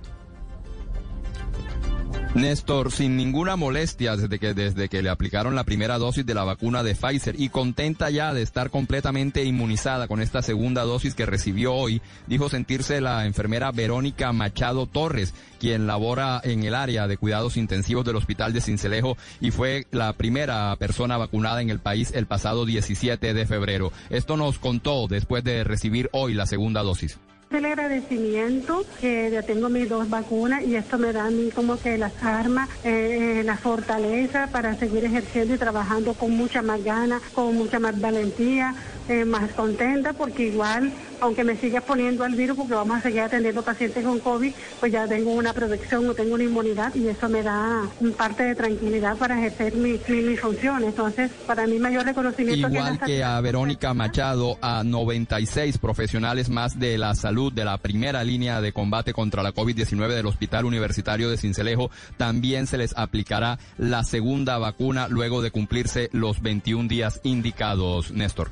Néstor, 2.34 2.92
sin 2.92 3.16
ninguna 3.16 3.56
molestia 3.56 4.14
desde 4.14 4.38
que, 4.38 4.52
desde 4.52 4.88
que 4.90 5.02
le 5.02 5.08
aplicaron 5.08 5.54
la 5.54 5.64
primera 5.64 5.96
dosis 5.96 6.26
de 6.26 6.34
la 6.34 6.44
vacuna 6.44 6.82
de 6.82 6.94
Pfizer 6.94 7.40
y 7.40 7.48
contenta 7.48 8.10
ya 8.10 8.34
de 8.34 8.42
estar 8.42 8.68
completamente 8.68 9.44
inmunizada 9.44 10.06
con 10.08 10.20
esta 10.20 10.42
segunda 10.42 10.82
dosis 10.82 11.14
que 11.14 11.24
recibió 11.24 11.72
hoy, 11.72 12.02
dijo 12.26 12.50
sentirse 12.50 13.00
la 13.00 13.24
enfermera 13.24 13.72
Verónica 13.72 14.32
Machado 14.32 14.86
Torres, 14.86 15.32
quien 15.58 15.86
labora 15.86 16.40
en 16.44 16.64
el 16.64 16.74
área 16.74 17.08
de 17.08 17.16
cuidados 17.16 17.56
intensivos 17.56 18.04
del 18.04 18.16
Hospital 18.16 18.52
de 18.52 18.60
Cincelejo 18.60 19.16
y 19.40 19.50
fue 19.50 19.86
la 19.90 20.12
primera 20.12 20.76
persona 20.76 21.16
vacunada 21.16 21.62
en 21.62 21.70
el 21.70 21.80
país 21.80 22.12
el 22.14 22.26
pasado 22.26 22.66
17 22.66 23.32
de 23.32 23.46
febrero. 23.46 23.90
Esto 24.10 24.36
nos 24.36 24.58
contó 24.58 25.08
después 25.08 25.42
de 25.44 25.64
recibir 25.64 26.10
hoy 26.12 26.34
la 26.34 26.46
segunda 26.46 26.82
dosis. 26.82 27.18
El 27.50 27.64
agradecimiento 27.64 28.84
que 29.00 29.30
ya 29.30 29.42
tengo 29.42 29.70
mis 29.70 29.88
dos 29.88 30.10
vacunas 30.10 30.62
y 30.64 30.76
esto 30.76 30.98
me 30.98 31.14
da 31.14 31.24
a 31.24 31.30
mí 31.30 31.50
como 31.50 31.78
que 31.78 31.96
las 31.96 32.12
armas, 32.22 32.68
eh, 32.84 33.38
eh, 33.40 33.42
la 33.42 33.56
fortaleza 33.56 34.48
para 34.52 34.74
seguir 34.74 35.06
ejerciendo 35.06 35.54
y 35.54 35.58
trabajando 35.58 36.12
con 36.12 36.36
mucha 36.36 36.60
más 36.60 36.84
ganas, 36.84 37.22
con 37.32 37.56
mucha 37.56 37.78
más 37.78 37.98
valentía, 37.98 38.74
eh, 39.08 39.24
más 39.24 39.50
contenta 39.52 40.12
porque 40.12 40.48
igual, 40.48 40.92
aunque 41.20 41.44
me 41.44 41.56
siga 41.56 41.80
poniendo 41.80 42.24
al 42.24 42.34
virus 42.34 42.56
porque 42.56 42.74
vamos 42.74 42.98
a 42.98 43.00
seguir 43.00 43.20
atendiendo 43.20 43.62
pacientes 43.62 44.04
con 44.04 44.20
COVID, 44.20 44.52
pues 44.80 44.92
ya 44.92 45.06
tengo 45.06 45.32
una 45.32 45.52
protección 45.52 46.08
o 46.08 46.14
tengo 46.14 46.34
una 46.34 46.44
inmunidad 46.44 46.94
y 46.94 47.06
eso 47.08 47.28
me 47.28 47.42
da 47.42 47.82
un 48.00 48.12
parte 48.12 48.44
de 48.44 48.54
tranquilidad 48.54 49.16
para 49.16 49.38
ejercer 49.38 49.74
mi, 49.74 50.00
mi, 50.08 50.22
mis 50.22 50.40
funciones. 50.40 50.88
Entonces, 50.88 51.30
para 51.46 51.66
mí 51.66 51.78
mayor 51.78 52.04
reconocimiento 52.04 52.68
Igual 52.68 52.98
la 53.00 53.06
que 53.06 53.24
a 53.24 53.40
Verónica 53.40 53.94
Machado, 53.94 54.58
a 54.60 54.82
96 54.84 55.78
profesionales 55.78 56.48
más 56.48 56.78
de 56.78 56.98
la 56.98 57.14
salud 57.14 57.52
de 57.52 57.64
la 57.64 57.78
primera 57.78 58.24
línea 58.24 58.60
de 58.60 58.72
combate 58.72 59.12
contra 59.12 59.42
la 59.42 59.54
COVID-19 59.54 60.08
del 60.08 60.26
Hospital 60.26 60.64
Universitario 60.64 61.30
de 61.30 61.36
Cincelejo, 61.36 61.90
también 62.16 62.66
se 62.66 62.78
les 62.78 62.96
aplicará 62.96 63.58
la 63.76 64.04
segunda 64.04 64.58
vacuna 64.58 65.08
luego 65.08 65.42
de 65.42 65.50
cumplirse 65.50 66.10
los 66.12 66.40
21 66.40 66.88
días 66.88 67.20
indicados, 67.24 68.10
Néstor. 68.12 68.50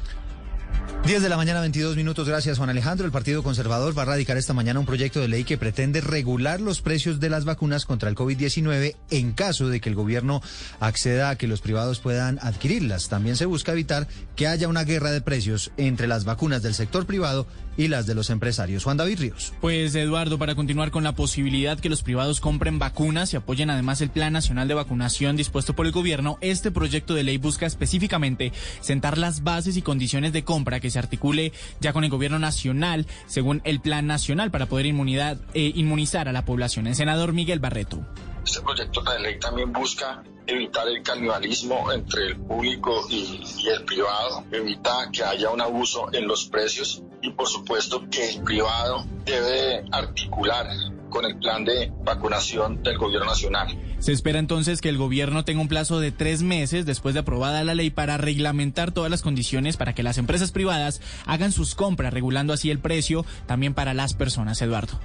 10 1.06 1.22
de 1.22 1.28
la 1.28 1.36
mañana, 1.36 1.60
22 1.60 1.94
minutos. 1.94 2.28
Gracias, 2.28 2.58
Juan 2.58 2.70
Alejandro. 2.70 3.06
El 3.06 3.12
Partido 3.12 3.44
Conservador 3.44 3.96
va 3.96 4.02
a 4.02 4.06
radicar 4.06 4.36
esta 4.36 4.54
mañana 4.54 4.80
un 4.80 4.86
proyecto 4.86 5.20
de 5.20 5.28
ley 5.28 5.44
que 5.44 5.56
pretende 5.56 6.00
regular 6.00 6.60
los 6.60 6.80
precios 6.80 7.20
de 7.20 7.30
las 7.30 7.44
vacunas 7.44 7.86
contra 7.86 8.08
el 8.08 8.16
COVID-19 8.16 8.96
en 9.10 9.32
caso 9.32 9.68
de 9.68 9.80
que 9.80 9.88
el 9.88 9.94
gobierno 9.94 10.42
acceda 10.80 11.30
a 11.30 11.36
que 11.36 11.46
los 11.46 11.60
privados 11.60 12.00
puedan 12.00 12.40
adquirirlas. 12.42 13.08
También 13.08 13.36
se 13.36 13.46
busca 13.46 13.70
evitar 13.70 14.08
que 14.34 14.48
haya 14.48 14.66
una 14.66 14.82
guerra 14.82 15.12
de 15.12 15.20
precios 15.20 15.70
entre 15.76 16.08
las 16.08 16.24
vacunas 16.24 16.62
del 16.62 16.74
sector 16.74 17.06
privado 17.06 17.46
y 17.76 17.88
las 17.88 18.06
de 18.06 18.14
los 18.14 18.30
empresarios. 18.30 18.84
Juan 18.84 18.96
David 18.96 19.20
Ríos. 19.20 19.52
Pues 19.60 19.94
Eduardo, 19.94 20.38
para 20.38 20.54
continuar 20.54 20.90
con 20.90 21.04
la 21.04 21.14
posibilidad 21.14 21.78
que 21.78 21.88
los 21.88 22.02
privados 22.02 22.40
compren 22.40 22.78
vacunas 22.78 23.32
y 23.32 23.36
apoyen 23.36 23.70
además 23.70 24.00
el 24.00 24.10
Plan 24.10 24.32
Nacional 24.32 24.68
de 24.68 24.74
Vacunación 24.74 25.36
dispuesto 25.36 25.74
por 25.74 25.86
el 25.86 25.92
gobierno, 25.92 26.38
este 26.40 26.70
proyecto 26.70 27.14
de 27.14 27.24
ley 27.24 27.38
busca 27.38 27.66
específicamente 27.66 28.52
sentar 28.80 29.18
las 29.18 29.42
bases 29.42 29.76
y 29.76 29.82
condiciones 29.82 30.32
de 30.32 30.44
compra 30.44 30.80
que 30.80 30.90
se 30.90 30.98
articule 30.98 31.52
ya 31.80 31.92
con 31.92 32.04
el 32.04 32.10
gobierno 32.10 32.38
nacional 32.38 33.06
según 33.26 33.60
el 33.64 33.80
Plan 33.80 34.06
Nacional 34.06 34.50
para 34.50 34.66
poder 34.66 34.86
inmunidad, 34.86 35.38
eh, 35.54 35.72
inmunizar 35.74 36.28
a 36.28 36.32
la 36.32 36.44
población. 36.44 36.86
El 36.86 36.94
senador 36.94 37.32
Miguel 37.32 37.60
Barreto. 37.60 38.04
Este 38.46 38.62
proyecto 38.62 39.02
de 39.02 39.18
ley 39.18 39.40
también 39.40 39.72
busca 39.72 40.22
evitar 40.46 40.86
el 40.86 41.02
canibalismo 41.02 41.90
entre 41.90 42.28
el 42.28 42.36
público 42.36 43.04
y, 43.10 43.42
el 43.68 43.84
privado, 43.84 44.44
evita 44.52 45.10
que 45.12 45.24
haya 45.24 45.50
un 45.50 45.60
abuso 45.60 46.06
en 46.12 46.28
los 46.28 46.46
precios 46.46 47.02
y 47.22 47.32
por 47.32 47.48
supuesto 47.48 48.04
que 48.08 48.30
el 48.30 48.44
privado 48.44 49.04
debe 49.24 49.84
articular 49.90 50.68
con 51.10 51.24
el 51.24 51.38
plan 51.38 51.64
de 51.64 51.92
vacunación 52.04 52.82
del 52.82 52.98
gobierno 52.98 53.26
nacional. 53.26 53.76
Se 53.98 54.12
espera 54.12 54.38
entonces 54.38 54.80
que 54.80 54.88
el 54.88 54.98
gobierno 54.98 55.44
tenga 55.44 55.60
un 55.60 55.68
plazo 55.68 56.00
de 56.00 56.12
tres 56.12 56.42
meses 56.42 56.84
después 56.84 57.14
de 57.14 57.20
aprobada 57.20 57.64
la 57.64 57.74
ley 57.74 57.90
para 57.90 58.18
reglamentar 58.18 58.92
todas 58.92 59.10
las 59.10 59.22
condiciones 59.22 59.76
para 59.76 59.94
que 59.94 60.02
las 60.02 60.18
empresas 60.18 60.52
privadas 60.52 61.00
hagan 61.24 61.52
sus 61.52 61.74
compras, 61.74 62.12
regulando 62.12 62.52
así 62.52 62.70
el 62.70 62.78
precio 62.78 63.24
también 63.46 63.74
para 63.74 63.94
las 63.94 64.14
personas, 64.14 64.60
Eduardo. 64.60 65.00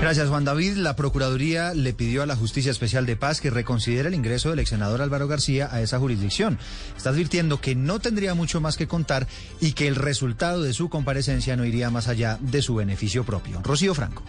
Gracias, 0.00 0.28
Juan 0.28 0.44
David. 0.44 0.76
La 0.76 0.96
Procuraduría 0.96 1.74
le 1.74 1.92
pidió 1.92 2.22
a 2.22 2.26
la 2.26 2.36
Justicia 2.36 2.70
Especial 2.70 3.04
de 3.04 3.16
Paz 3.16 3.40
que 3.40 3.50
reconsidere 3.50 4.08
el 4.08 4.14
ingreso 4.14 4.50
del 4.50 4.60
ex 4.60 4.70
senador 4.70 5.02
Álvaro 5.02 5.28
García 5.28 5.68
a 5.70 5.80
esa 5.82 5.98
jurisdicción. 5.98 6.58
Está 6.96 7.10
advirtiendo 7.10 7.60
que 7.60 7.74
no 7.74 7.98
tendría 7.98 8.34
mucho 8.34 8.60
más 8.60 8.76
que 8.76 8.86
contar 8.86 9.26
y 9.60 9.72
que 9.72 9.88
el 9.88 9.96
resultado 9.96 10.62
de 10.62 10.72
su 10.72 10.88
comparecencia 10.88 11.56
no 11.56 11.64
iría 11.64 11.90
más 11.90 12.08
allá 12.08 12.38
de 12.40 12.62
su 12.62 12.76
beneficio 12.76 13.24
propio. 13.24 13.60
Rocío 13.62 13.94
Franco 13.94 14.22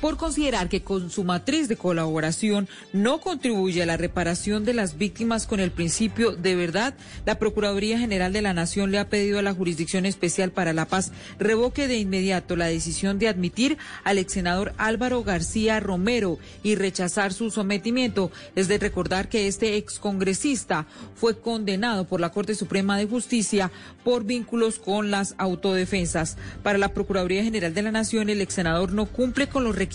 por 0.00 0.16
considerar 0.16 0.68
que 0.68 0.82
con 0.82 1.10
su 1.10 1.24
matriz 1.24 1.68
de 1.68 1.76
colaboración 1.76 2.68
no 2.92 3.20
contribuye 3.20 3.82
a 3.82 3.86
la 3.86 3.96
reparación 3.96 4.64
de 4.64 4.74
las 4.74 4.98
víctimas 4.98 5.46
con 5.46 5.60
el 5.60 5.70
principio 5.70 6.36
de 6.36 6.54
verdad, 6.54 6.94
la 7.24 7.38
Procuraduría 7.38 7.98
General 7.98 8.32
de 8.32 8.42
la 8.42 8.52
Nación 8.52 8.90
le 8.90 8.98
ha 8.98 9.08
pedido 9.08 9.38
a 9.38 9.42
la 9.42 9.54
Jurisdicción 9.54 10.06
Especial 10.06 10.52
para 10.52 10.72
la 10.72 10.86
Paz 10.86 11.12
revoque 11.38 11.88
de 11.88 11.98
inmediato 11.98 12.56
la 12.56 12.66
decisión 12.66 13.18
de 13.18 13.28
admitir 13.28 13.78
al 14.04 14.18
ex 14.18 14.34
senador 14.34 14.74
Álvaro 14.76 15.22
García 15.24 15.80
Romero 15.80 16.38
y 16.62 16.74
rechazar 16.74 17.32
su 17.32 17.50
sometimiento. 17.50 18.30
Es 18.54 18.68
de 18.68 18.78
recordar 18.78 19.28
que 19.28 19.46
este 19.46 19.76
excongresista 19.76 20.86
fue 21.14 21.38
condenado 21.40 22.06
por 22.06 22.20
la 22.20 22.30
Corte 22.30 22.54
Suprema 22.54 22.98
de 22.98 23.06
Justicia 23.06 23.70
por 24.04 24.24
vínculos 24.24 24.78
con 24.78 25.10
las 25.10 25.34
autodefensas. 25.38 26.36
Para 26.62 26.78
la 26.78 26.92
Procuraduría 26.92 27.42
General 27.42 27.72
de 27.72 27.82
la 27.82 27.92
Nación, 27.92 28.28
el 28.28 28.40
ex 28.40 28.54
senador 28.54 28.92
no 28.92 29.06
cumple 29.06 29.48
con 29.48 29.64
los 29.64 29.74
requisitos 29.74 29.85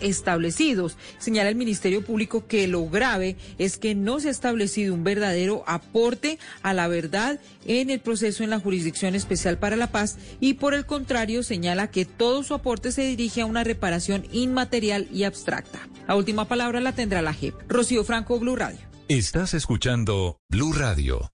establecidos. 0.00 0.96
Señala 1.18 1.48
el 1.48 1.56
Ministerio 1.56 2.04
Público 2.04 2.46
que 2.46 2.66
lo 2.68 2.88
grave 2.88 3.36
es 3.58 3.78
que 3.78 3.94
no 3.94 4.20
se 4.20 4.28
ha 4.28 4.30
establecido 4.30 4.94
un 4.94 5.04
verdadero 5.04 5.64
aporte 5.66 6.38
a 6.62 6.74
la 6.74 6.88
verdad 6.88 7.40
en 7.66 7.90
el 7.90 8.00
proceso 8.00 8.44
en 8.44 8.50
la 8.50 8.60
Jurisdicción 8.60 9.14
Especial 9.14 9.58
para 9.58 9.76
la 9.76 9.88
Paz 9.88 10.18
y 10.40 10.54
por 10.54 10.74
el 10.74 10.86
contrario 10.86 11.42
señala 11.42 11.90
que 11.90 12.04
todo 12.04 12.42
su 12.42 12.54
aporte 12.54 12.92
se 12.92 13.02
dirige 13.02 13.42
a 13.42 13.46
una 13.46 13.64
reparación 13.64 14.26
inmaterial 14.32 15.08
y 15.12 15.24
abstracta. 15.24 15.88
La 16.06 16.14
última 16.14 16.46
palabra 16.46 16.80
la 16.80 16.92
tendrá 16.92 17.22
la 17.22 17.34
JEP. 17.34 17.54
Rocío 17.68 18.04
Franco, 18.04 18.38
Blue 18.38 18.56
Radio. 18.56 18.80
Estás 19.08 19.54
escuchando 19.54 20.38
Blue 20.48 20.72
Radio. 20.72 21.30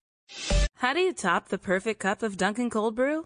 How 0.83 0.93
do 0.95 1.01
you 1.01 1.15
top 1.15 1.49
the 1.49 1.59
perfect 1.59 2.01
cup 2.01 2.23
of 2.23 2.37
Dunkin' 2.37 2.71
Cold 2.71 2.95
Brew? 2.95 3.25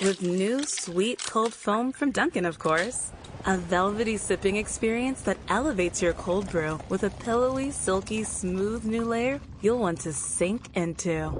With 0.00 0.22
new 0.22 0.62
sweet 0.62 1.20
cold 1.24 1.52
foam 1.52 1.90
from 1.90 2.12
Dunkin', 2.12 2.46
of 2.46 2.60
course. 2.60 3.10
A 3.46 3.56
velvety 3.56 4.16
sipping 4.16 4.54
experience 4.54 5.22
that 5.22 5.38
elevates 5.48 6.00
your 6.00 6.12
cold 6.12 6.48
brew 6.50 6.78
with 6.88 7.02
a 7.02 7.10
pillowy, 7.10 7.72
silky, 7.72 8.22
smooth 8.22 8.84
new 8.84 9.04
layer 9.04 9.40
you'll 9.60 9.80
want 9.80 9.98
to 10.00 10.12
sink 10.12 10.68
into. 10.76 11.32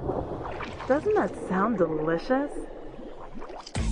Doesn't 0.89 1.15
that 1.15 1.33
sound 1.47 1.77
delicious? 1.77 2.51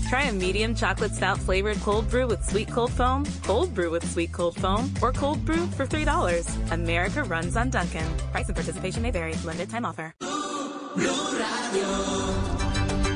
Try 0.09 0.23
a 0.23 0.33
medium 0.33 0.75
chocolate 0.75 1.13
stout 1.13 1.37
flavored 1.37 1.77
cold 1.77 2.09
brew 2.09 2.27
with 2.27 2.43
sweet 2.43 2.67
cold 2.69 2.91
foam, 2.91 3.25
cold 3.43 3.73
brew 3.73 3.89
with 3.89 4.09
sweet 4.11 4.33
cold 4.33 4.57
foam, 4.57 4.93
or 5.01 5.13
cold 5.13 5.45
brew 5.45 5.67
for 5.67 5.87
$3. 5.87 6.71
America 6.71 7.23
runs 7.23 7.55
on 7.55 7.69
Duncan. 7.69 8.07
Price 8.31 8.47
and 8.47 8.55
participation 8.55 9.01
may 9.01 9.11
vary. 9.11 9.33
Limited 9.45 9.69
time 9.69 9.85
offer. 9.85 10.13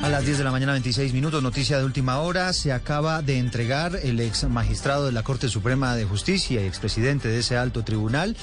A 0.02 0.08
las 0.08 0.24
10 0.24 0.38
de 0.38 0.44
la 0.44 0.50
mañana, 0.50 0.72
26 0.72 1.12
minutos, 1.12 1.44
noticia 1.44 1.78
de 1.78 1.84
última 1.84 2.18
hora. 2.18 2.52
Se 2.52 2.72
acaba 2.72 3.22
de 3.22 3.38
entregar 3.38 4.00
el 4.02 4.18
ex 4.18 4.42
magistrado 4.48 5.06
de 5.06 5.12
la 5.12 5.22
Corte 5.22 5.48
Suprema 5.48 5.94
de 5.94 6.04
Justicia 6.04 6.60
y 6.60 6.66
expresidente 6.66 7.28
de 7.28 7.38
ese 7.38 7.56
alto 7.56 7.84
tribunal, 7.84 8.36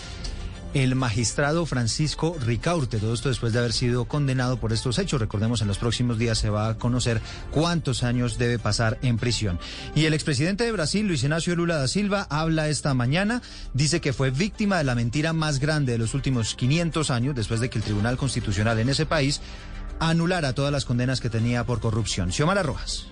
el 0.73 0.95
magistrado 0.95 1.65
Francisco 1.65 2.37
Ricaurte. 2.39 2.97
Todo 2.99 3.13
esto 3.13 3.27
después 3.27 3.51
de 3.51 3.59
haber 3.59 3.73
sido 3.73 4.05
condenado 4.05 4.57
por 4.57 4.71
estos 4.71 4.99
hechos. 4.99 5.19
Recordemos, 5.19 5.61
en 5.61 5.67
los 5.67 5.79
próximos 5.79 6.17
días 6.17 6.37
se 6.37 6.49
va 6.49 6.69
a 6.69 6.77
conocer 6.77 7.19
cuántos 7.51 8.03
años 8.03 8.37
debe 8.37 8.57
pasar 8.57 8.97
en 9.01 9.17
prisión. 9.17 9.59
Y 9.95 10.05
el 10.05 10.13
expresidente 10.13 10.63
de 10.63 10.71
Brasil, 10.71 11.05
Luis 11.05 11.23
Ignacio 11.23 11.57
Lula 11.57 11.75
da 11.75 11.89
Silva, 11.89 12.25
habla 12.29 12.69
esta 12.69 12.93
mañana. 12.93 13.41
Dice 13.73 13.99
que 13.99 14.13
fue 14.13 14.31
víctima 14.31 14.77
de 14.77 14.85
la 14.85 14.95
mentira 14.95 15.33
más 15.33 15.59
grande 15.59 15.91
de 15.91 15.97
los 15.97 16.13
últimos 16.13 16.55
500 16.55 17.11
años, 17.11 17.35
después 17.35 17.59
de 17.59 17.69
que 17.69 17.79
el 17.79 17.83
Tribunal 17.83 18.15
Constitucional 18.15 18.79
en 18.79 18.87
ese 18.87 19.05
país 19.05 19.41
anulara 19.99 20.53
todas 20.53 20.71
las 20.71 20.85
condenas 20.85 21.21
que 21.21 21.29
tenía 21.29 21.65
por 21.65 21.79
corrupción. 21.79 22.31
Xiomara 22.31 22.63
Rojas. 22.63 23.07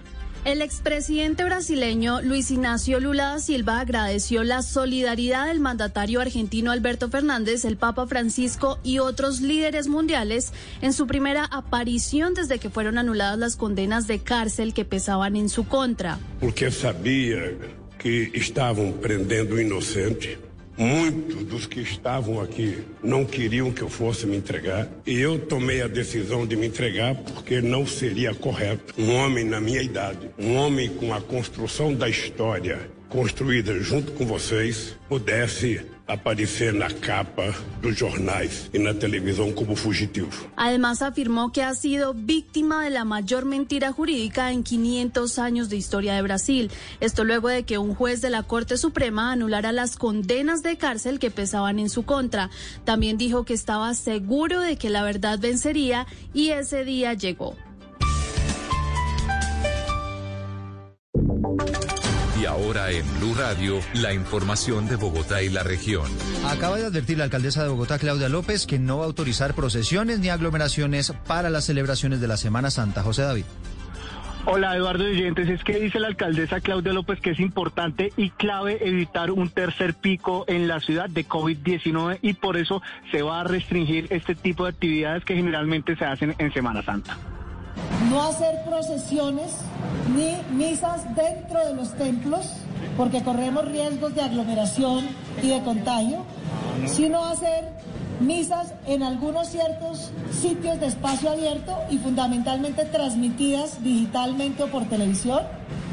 El 0.46 0.62
expresidente 0.62 1.44
brasileño 1.44 2.22
Luis 2.22 2.52
Ignacio 2.52 3.02
Lula 3.02 3.32
da 3.32 3.40
Silva 3.40 3.82
agradeció 3.82 4.46
la 4.46 4.62
solidaridad 4.62 5.48
del 5.48 5.60
mandatario 5.60 6.22
argentino 6.22 6.72
Alberto 6.72 7.10
Fernández, 7.10 7.66
el 7.66 7.76
Papa 7.76 8.08
Francisco 8.08 8.80
y 8.82 9.00
otros 9.00 9.42
líderes 9.42 9.90
mundiales 9.90 10.54
en 10.82 10.94
su 10.94 11.06
primera 11.06 11.44
aparición 11.44 12.34
desde 12.34 12.60
que 12.60 12.70
fueron 12.70 12.98
anuladas 12.98 13.38
las 13.38 13.56
condenas 13.58 14.08
de 14.08 14.20
cárcel 14.20 14.74
que 14.74 14.86
pesaban 14.86 15.36
en 15.36 15.50
su 15.50 15.68
contra. 15.68 16.18
Porque 16.40 16.72
sabía 16.72 17.42
que 17.98 18.32
estavam 18.34 18.94
prendendo 19.02 19.56
o 19.56 19.60
inocente. 19.60 20.47
Muitos 20.78 21.44
dos 21.44 21.66
que 21.66 21.80
estavam 21.80 22.40
aqui 22.40 22.84
não 23.04 23.26
queriam 23.26 23.72
que 23.72 23.82
eu 23.82 23.90
fosse 23.90 24.28
me 24.28 24.38
entregar. 24.38 24.88
E 25.08 25.20
eu 25.20 25.40
tomei 25.40 25.82
a 25.82 25.88
decisão 25.88 26.46
de 26.46 26.56
me 26.56 26.68
entregar 26.68 27.16
porque 27.16 27.60
não 27.62 27.86
seria 27.86 28.34
correto 28.36 28.94
um 28.96 29.16
homem 29.16 29.44
na 29.44 29.60
minha 29.60 29.82
idade, 29.82 30.30
um 30.38 30.56
homem 30.56 30.88
com 30.90 31.12
a 31.14 31.20
construção 31.20 31.94
da 31.96 32.08
história 32.08 32.96
construída 33.10 33.80
junto 33.80 34.12
com 34.14 34.26
vocês, 34.26 34.98
pudesse 35.08 35.86
aparecer 36.08 36.74
na 36.74 36.90
capa 36.90 37.54
dos 37.82 37.98
jornais 37.98 38.70
y 38.74 38.80
na 38.80 38.94
televisão 38.94 39.52
como 39.52 39.76
fugitivo. 39.76 40.32
Además 40.56 41.02
afirmó 41.02 41.52
que 41.52 41.62
ha 41.62 41.74
sido 41.76 42.14
víctima 42.14 42.84
de 42.84 42.92
la 42.92 43.04
mayor 43.04 43.44
mentira 43.44 43.92
jurídica 43.92 44.52
en 44.52 44.64
500 44.64 45.38
años 45.38 45.70
de 45.70 45.76
historia 45.76 46.16
de 46.16 46.22
Brasil. 46.22 46.72
Esto 47.02 47.26
luego 47.26 47.50
de 47.50 47.64
que 47.64 47.78
un 47.78 47.94
juez 47.94 48.22
de 48.22 48.30
la 48.30 48.44
Corte 48.44 48.78
Suprema 48.78 49.34
anulara 49.34 49.72
las 49.72 49.98
condenas 49.98 50.64
de 50.64 50.78
cárcel 50.78 51.20
que 51.20 51.30
pesaban 51.30 51.80
en 51.80 51.90
su 51.90 52.04
contra. 52.04 52.50
También 52.86 53.18
dijo 53.18 53.44
que 53.44 53.54
estaba 53.54 53.94
seguro 53.94 54.62
de 54.62 54.78
que 54.78 54.90
la 54.90 55.04
verdad 55.04 55.40
vencería 55.40 56.08
y 56.34 56.50
ese 56.50 56.86
día 56.86 57.14
llegó. 57.14 57.56
Ahora 62.48 62.92
en 62.92 63.06
Blue 63.20 63.36
Radio, 63.36 63.80
la 63.94 64.14
información 64.14 64.88
de 64.88 64.96
Bogotá 64.96 65.44
y 65.44 65.50
la 65.50 65.64
región. 65.64 66.06
Acaba 66.48 66.78
de 66.78 66.86
advertir 66.86 67.18
la 67.18 67.26
alcaldesa 67.26 67.64
de 67.64 67.70
Bogotá, 67.70 68.00
Claudia 68.00 68.30
López, 68.30 68.66
que 68.66 68.80
no 68.80 68.98
va 68.98 69.04
a 69.04 69.08
autorizar 69.08 69.54
procesiones 69.54 70.20
ni 70.20 70.30
aglomeraciones 70.30 71.14
para 71.28 71.50
las 71.50 71.66
celebraciones 71.66 72.22
de 72.22 72.28
la 72.28 72.38
Semana 72.38 72.72
Santa. 72.72 73.04
José 73.04 73.24
David. 73.24 73.46
Hola 74.50 74.78
Eduardo 74.78 75.04
Oyentes, 75.04 75.50
es 75.50 75.62
que 75.62 75.78
dice 75.78 76.00
la 76.00 76.08
alcaldesa 76.08 76.62
Claudia 76.62 76.94
López 76.94 77.20
que 77.20 77.32
es 77.32 77.40
importante 77.42 78.14
y 78.16 78.30
clave 78.30 78.78
evitar 78.80 79.30
un 79.30 79.50
tercer 79.50 79.94
pico 79.94 80.46
en 80.48 80.70
la 80.70 80.80
ciudad 80.80 81.10
de 81.10 81.28
COVID-19 81.28 82.20
y 82.22 82.32
por 82.32 82.56
eso 82.56 82.82
se 83.12 83.22
va 83.22 83.42
a 83.42 83.44
restringir 83.44 84.08
este 84.10 84.36
tipo 84.36 84.64
de 84.64 84.70
actividades 84.70 85.26
que 85.26 85.36
generalmente 85.36 85.98
se 85.98 86.06
hacen 86.06 86.34
en 86.38 86.54
Semana 86.54 86.82
Santa. 86.82 87.18
No 88.10 88.24
hacer 88.24 88.64
procesiones 88.64 89.54
ni 90.16 90.38
misas 90.56 91.04
dentro 91.16 91.66
de 91.66 91.74
los 91.74 91.94
templos 91.94 92.46
porque 92.96 93.24
corremos 93.24 93.66
riesgos 93.66 94.16
de 94.16 94.22
aglomeración 94.22 95.08
y 95.42 95.50
de 95.50 95.62
contagio, 95.62 96.24
sino 96.88 97.26
hacer 97.26 97.70
misas 98.20 98.74
en 98.86 99.04
algunos 99.04 99.48
ciertos 99.48 100.12
sitios 100.32 100.80
de 100.80 100.88
espacio 100.88 101.32
abierto 101.32 101.78
y 101.90 101.98
fundamentalmente 101.98 102.86
transmitidas 102.86 103.84
digitalmente 103.84 104.64
o 104.64 104.68
por 104.68 104.86
televisión 104.86 105.42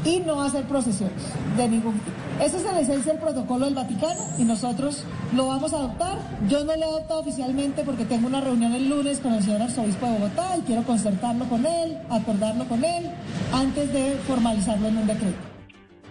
y 0.03 0.19
no 0.19 0.41
hacer 0.41 0.65
procesiones 0.65 1.21
de 1.57 1.67
ningún 1.67 1.93
tipo. 1.93 2.43
Ese 2.43 2.57
es 2.57 2.65
en 2.65 2.77
esencia 2.77 3.13
el 3.13 3.19
protocolo 3.19 3.65
del 3.65 3.75
Vaticano 3.75 4.19
y 4.37 4.43
nosotros 4.43 5.03
lo 5.33 5.47
vamos 5.47 5.73
a 5.73 5.77
adoptar. 5.77 6.17
Yo 6.47 6.63
no 6.63 6.75
lo 6.75 6.81
he 6.81 6.83
adoptado 6.83 7.21
oficialmente 7.21 7.83
porque 7.83 8.05
tengo 8.05 8.27
una 8.27 8.41
reunión 8.41 8.73
el 8.73 8.87
lunes 8.89 9.19
con 9.19 9.33
el 9.33 9.43
señor 9.43 9.63
arzobispo 9.63 10.05
de 10.05 10.13
Bogotá 10.13 10.57
y 10.57 10.61
quiero 10.61 10.83
concertarlo 10.83 11.45
con 11.45 11.65
él, 11.65 11.97
acordarlo 12.09 12.67
con 12.67 12.83
él, 12.83 13.09
antes 13.51 13.91
de 13.91 14.17
formalizarlo 14.27 14.87
en 14.87 14.97
un 14.97 15.07
decreto. 15.07 15.54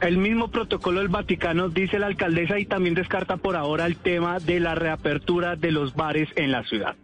El 0.01 0.19
mismo 0.19 0.49
protocolo 0.49 1.01
del 1.01 1.09
Vaticano 1.09 1.69
dice 1.69 1.99
la 1.99 2.07
alcaldesa 2.07 2.59
y 2.59 2.67
también 2.67 2.95
descarta 2.95 3.37
por 3.37 3.57
ahora 3.57 3.87
el 3.87 3.97
tema 3.97 4.39
de 4.39 4.61
la 4.61 4.75
reapertura 4.75 5.57
de 5.57 5.73
los 5.73 5.95
bares 5.95 6.29
en 6.37 6.53
la 6.53 6.63
ciudad. 6.65 6.97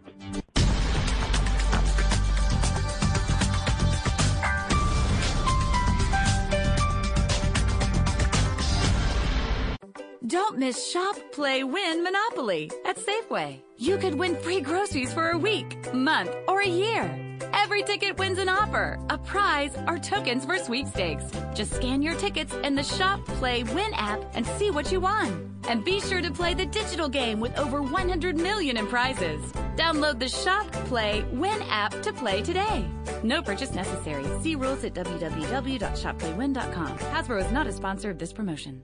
Don't 10.31 10.57
miss 10.57 10.77
Shop, 10.93 11.15
Play, 11.33 11.63
Win 11.63 12.03
Monopoly 12.03 12.71
at 12.85 12.97
Safeway. 12.97 13.59
You 13.77 13.97
could 13.97 14.15
win 14.15 14.35
free 14.37 14.61
groceries 14.61 15.13
for 15.13 15.31
a 15.31 15.37
week, 15.37 15.93
month, 15.93 16.29
or 16.47 16.61
a 16.61 16.67
year. 16.67 17.30
Every 17.53 17.83
ticket 17.83 18.17
wins 18.17 18.37
an 18.37 18.49
offer, 18.49 18.99
a 19.09 19.17
prize, 19.17 19.75
or 19.87 19.97
tokens 19.97 20.45
for 20.45 20.57
sweepstakes. 20.57 21.23
Just 21.53 21.73
scan 21.73 22.01
your 22.01 22.15
tickets 22.15 22.53
in 22.63 22.75
the 22.75 22.83
Shop, 22.83 23.23
Play, 23.25 23.63
Win 23.63 23.93
app 23.93 24.19
and 24.33 24.45
see 24.57 24.71
what 24.71 24.91
you 24.91 24.99
won. 24.99 25.47
And 25.67 25.85
be 25.85 25.99
sure 25.99 26.21
to 26.21 26.31
play 26.31 26.53
the 26.53 26.65
digital 26.65 27.07
game 27.07 27.39
with 27.39 27.57
over 27.57 27.81
100 27.81 28.37
million 28.37 28.77
in 28.77 28.87
prizes. 28.87 29.41
Download 29.75 30.19
the 30.19 30.29
Shop, 30.29 30.71
Play, 30.89 31.23
Win 31.31 31.61
app 31.69 32.01
to 32.01 32.13
play 32.13 32.41
today. 32.41 32.85
No 33.23 33.41
purchase 33.41 33.73
necessary. 33.73 34.25
See 34.41 34.55
rules 34.55 34.83
at 34.83 34.93
www.shopplaywin.com. 34.93 36.97
Hasbro 36.97 37.45
is 37.45 37.51
not 37.51 37.67
a 37.67 37.71
sponsor 37.71 38.09
of 38.09 38.17
this 38.17 38.33
promotion. 38.33 38.83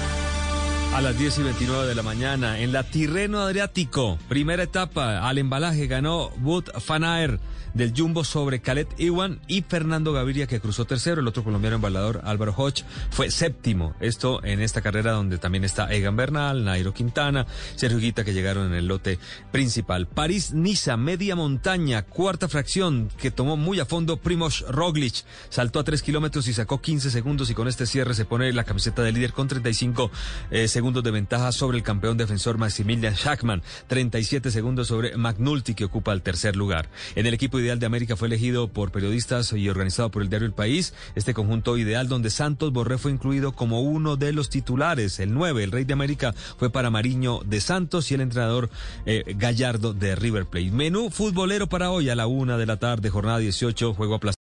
A 0.93 0.99
las 0.99 1.17
10 1.17 1.39
y 1.39 1.43
29 1.43 1.87
de 1.87 1.95
la 1.95 2.03
mañana, 2.03 2.59
en 2.59 2.73
la 2.73 2.83
Tirreno 2.83 3.39
Adriático, 3.39 4.19
primera 4.27 4.63
etapa, 4.63 5.25
al 5.25 5.37
embalaje 5.37 5.87
ganó 5.87 6.31
Wood 6.41 6.65
Fanaer 6.81 7.39
del 7.73 7.93
Jumbo 7.95 8.25
sobre 8.25 8.59
Khaled 8.59 8.87
Iwan 8.97 9.39
y 9.47 9.61
Fernando 9.61 10.11
Gaviria 10.11 10.47
que 10.47 10.59
cruzó 10.59 10.83
tercero. 10.83 11.21
El 11.21 11.27
otro 11.29 11.45
colombiano 11.45 11.77
embalador 11.77 12.19
Álvaro 12.25 12.53
Hodge 12.57 12.83
fue 13.09 13.31
séptimo. 13.31 13.95
Esto 14.01 14.43
en 14.43 14.59
esta 14.61 14.81
carrera 14.81 15.13
donde 15.13 15.37
también 15.37 15.63
está 15.63 15.89
Egan 15.93 16.17
Bernal, 16.17 16.65
Nairo 16.65 16.93
Quintana, 16.93 17.47
Sergio 17.75 17.99
Guita 17.99 18.25
que 18.25 18.33
llegaron 18.33 18.67
en 18.67 18.73
el 18.73 18.87
lote 18.87 19.19
principal. 19.51 20.07
París-Niza, 20.07 20.97
media 20.97 21.37
montaña, 21.37 22.03
cuarta 22.03 22.49
fracción 22.49 23.09
que 23.17 23.31
tomó 23.31 23.55
muy 23.55 23.79
a 23.79 23.85
fondo 23.85 24.17
Primoz 24.17 24.65
Roglic. 24.67 25.23
Saltó 25.49 25.79
a 25.79 25.85
tres 25.85 26.01
kilómetros 26.01 26.49
y 26.49 26.53
sacó 26.53 26.81
15 26.81 27.09
segundos 27.11 27.49
y 27.49 27.53
con 27.53 27.69
este 27.69 27.85
cierre 27.85 28.13
se 28.13 28.25
pone 28.25 28.51
la 28.51 28.65
camiseta 28.65 29.01
de 29.03 29.13
líder 29.13 29.31
con 29.31 29.47
35 29.47 30.11
eh, 30.51 30.67
segundos 30.67 30.80
segundos 30.81 31.03
de 31.03 31.11
ventaja 31.11 31.51
sobre 31.51 31.77
el 31.77 31.83
campeón 31.83 32.17
defensor 32.17 32.57
Maximilian 32.57 33.13
Schachmann, 33.13 33.61
37 33.85 34.49
segundos 34.49 34.87
sobre 34.87 35.15
McNulty 35.15 35.75
que 35.75 35.85
ocupa 35.85 36.11
el 36.11 36.23
tercer 36.23 36.55
lugar. 36.55 36.89
En 37.13 37.27
el 37.27 37.35
equipo 37.35 37.59
ideal 37.59 37.77
de 37.77 37.85
América 37.85 38.15
fue 38.15 38.27
elegido 38.27 38.67
por 38.67 38.91
periodistas 38.91 39.53
y 39.53 39.69
organizado 39.69 40.09
por 40.09 40.23
el 40.23 40.29
diario 40.29 40.47
El 40.47 40.55
País, 40.55 40.95
este 41.13 41.35
conjunto 41.35 41.77
ideal 41.77 42.07
donde 42.07 42.31
Santos 42.31 42.73
Borré 42.73 42.97
fue 42.97 43.11
incluido 43.11 43.51
como 43.51 43.81
uno 43.81 44.15
de 44.15 44.33
los 44.33 44.49
titulares. 44.49 45.19
El 45.19 45.35
9, 45.35 45.65
el 45.65 45.71
Rey 45.71 45.83
de 45.83 45.93
América, 45.93 46.33
fue 46.57 46.71
para 46.71 46.89
Mariño 46.89 47.41
de 47.45 47.61
Santos 47.61 48.09
y 48.09 48.15
el 48.15 48.21
entrenador 48.21 48.71
eh, 49.05 49.35
Gallardo 49.37 49.93
de 49.93 50.15
River 50.15 50.47
Plate. 50.47 50.71
Menú 50.71 51.11
futbolero 51.11 51.69
para 51.69 51.91
hoy 51.91 52.09
a 52.09 52.15
la 52.15 52.25
una 52.25 52.57
de 52.57 52.65
la 52.65 52.77
tarde, 52.77 53.11
jornada 53.11 53.37
18, 53.37 53.93
juego 53.93 54.15
aplastado. 54.15 54.21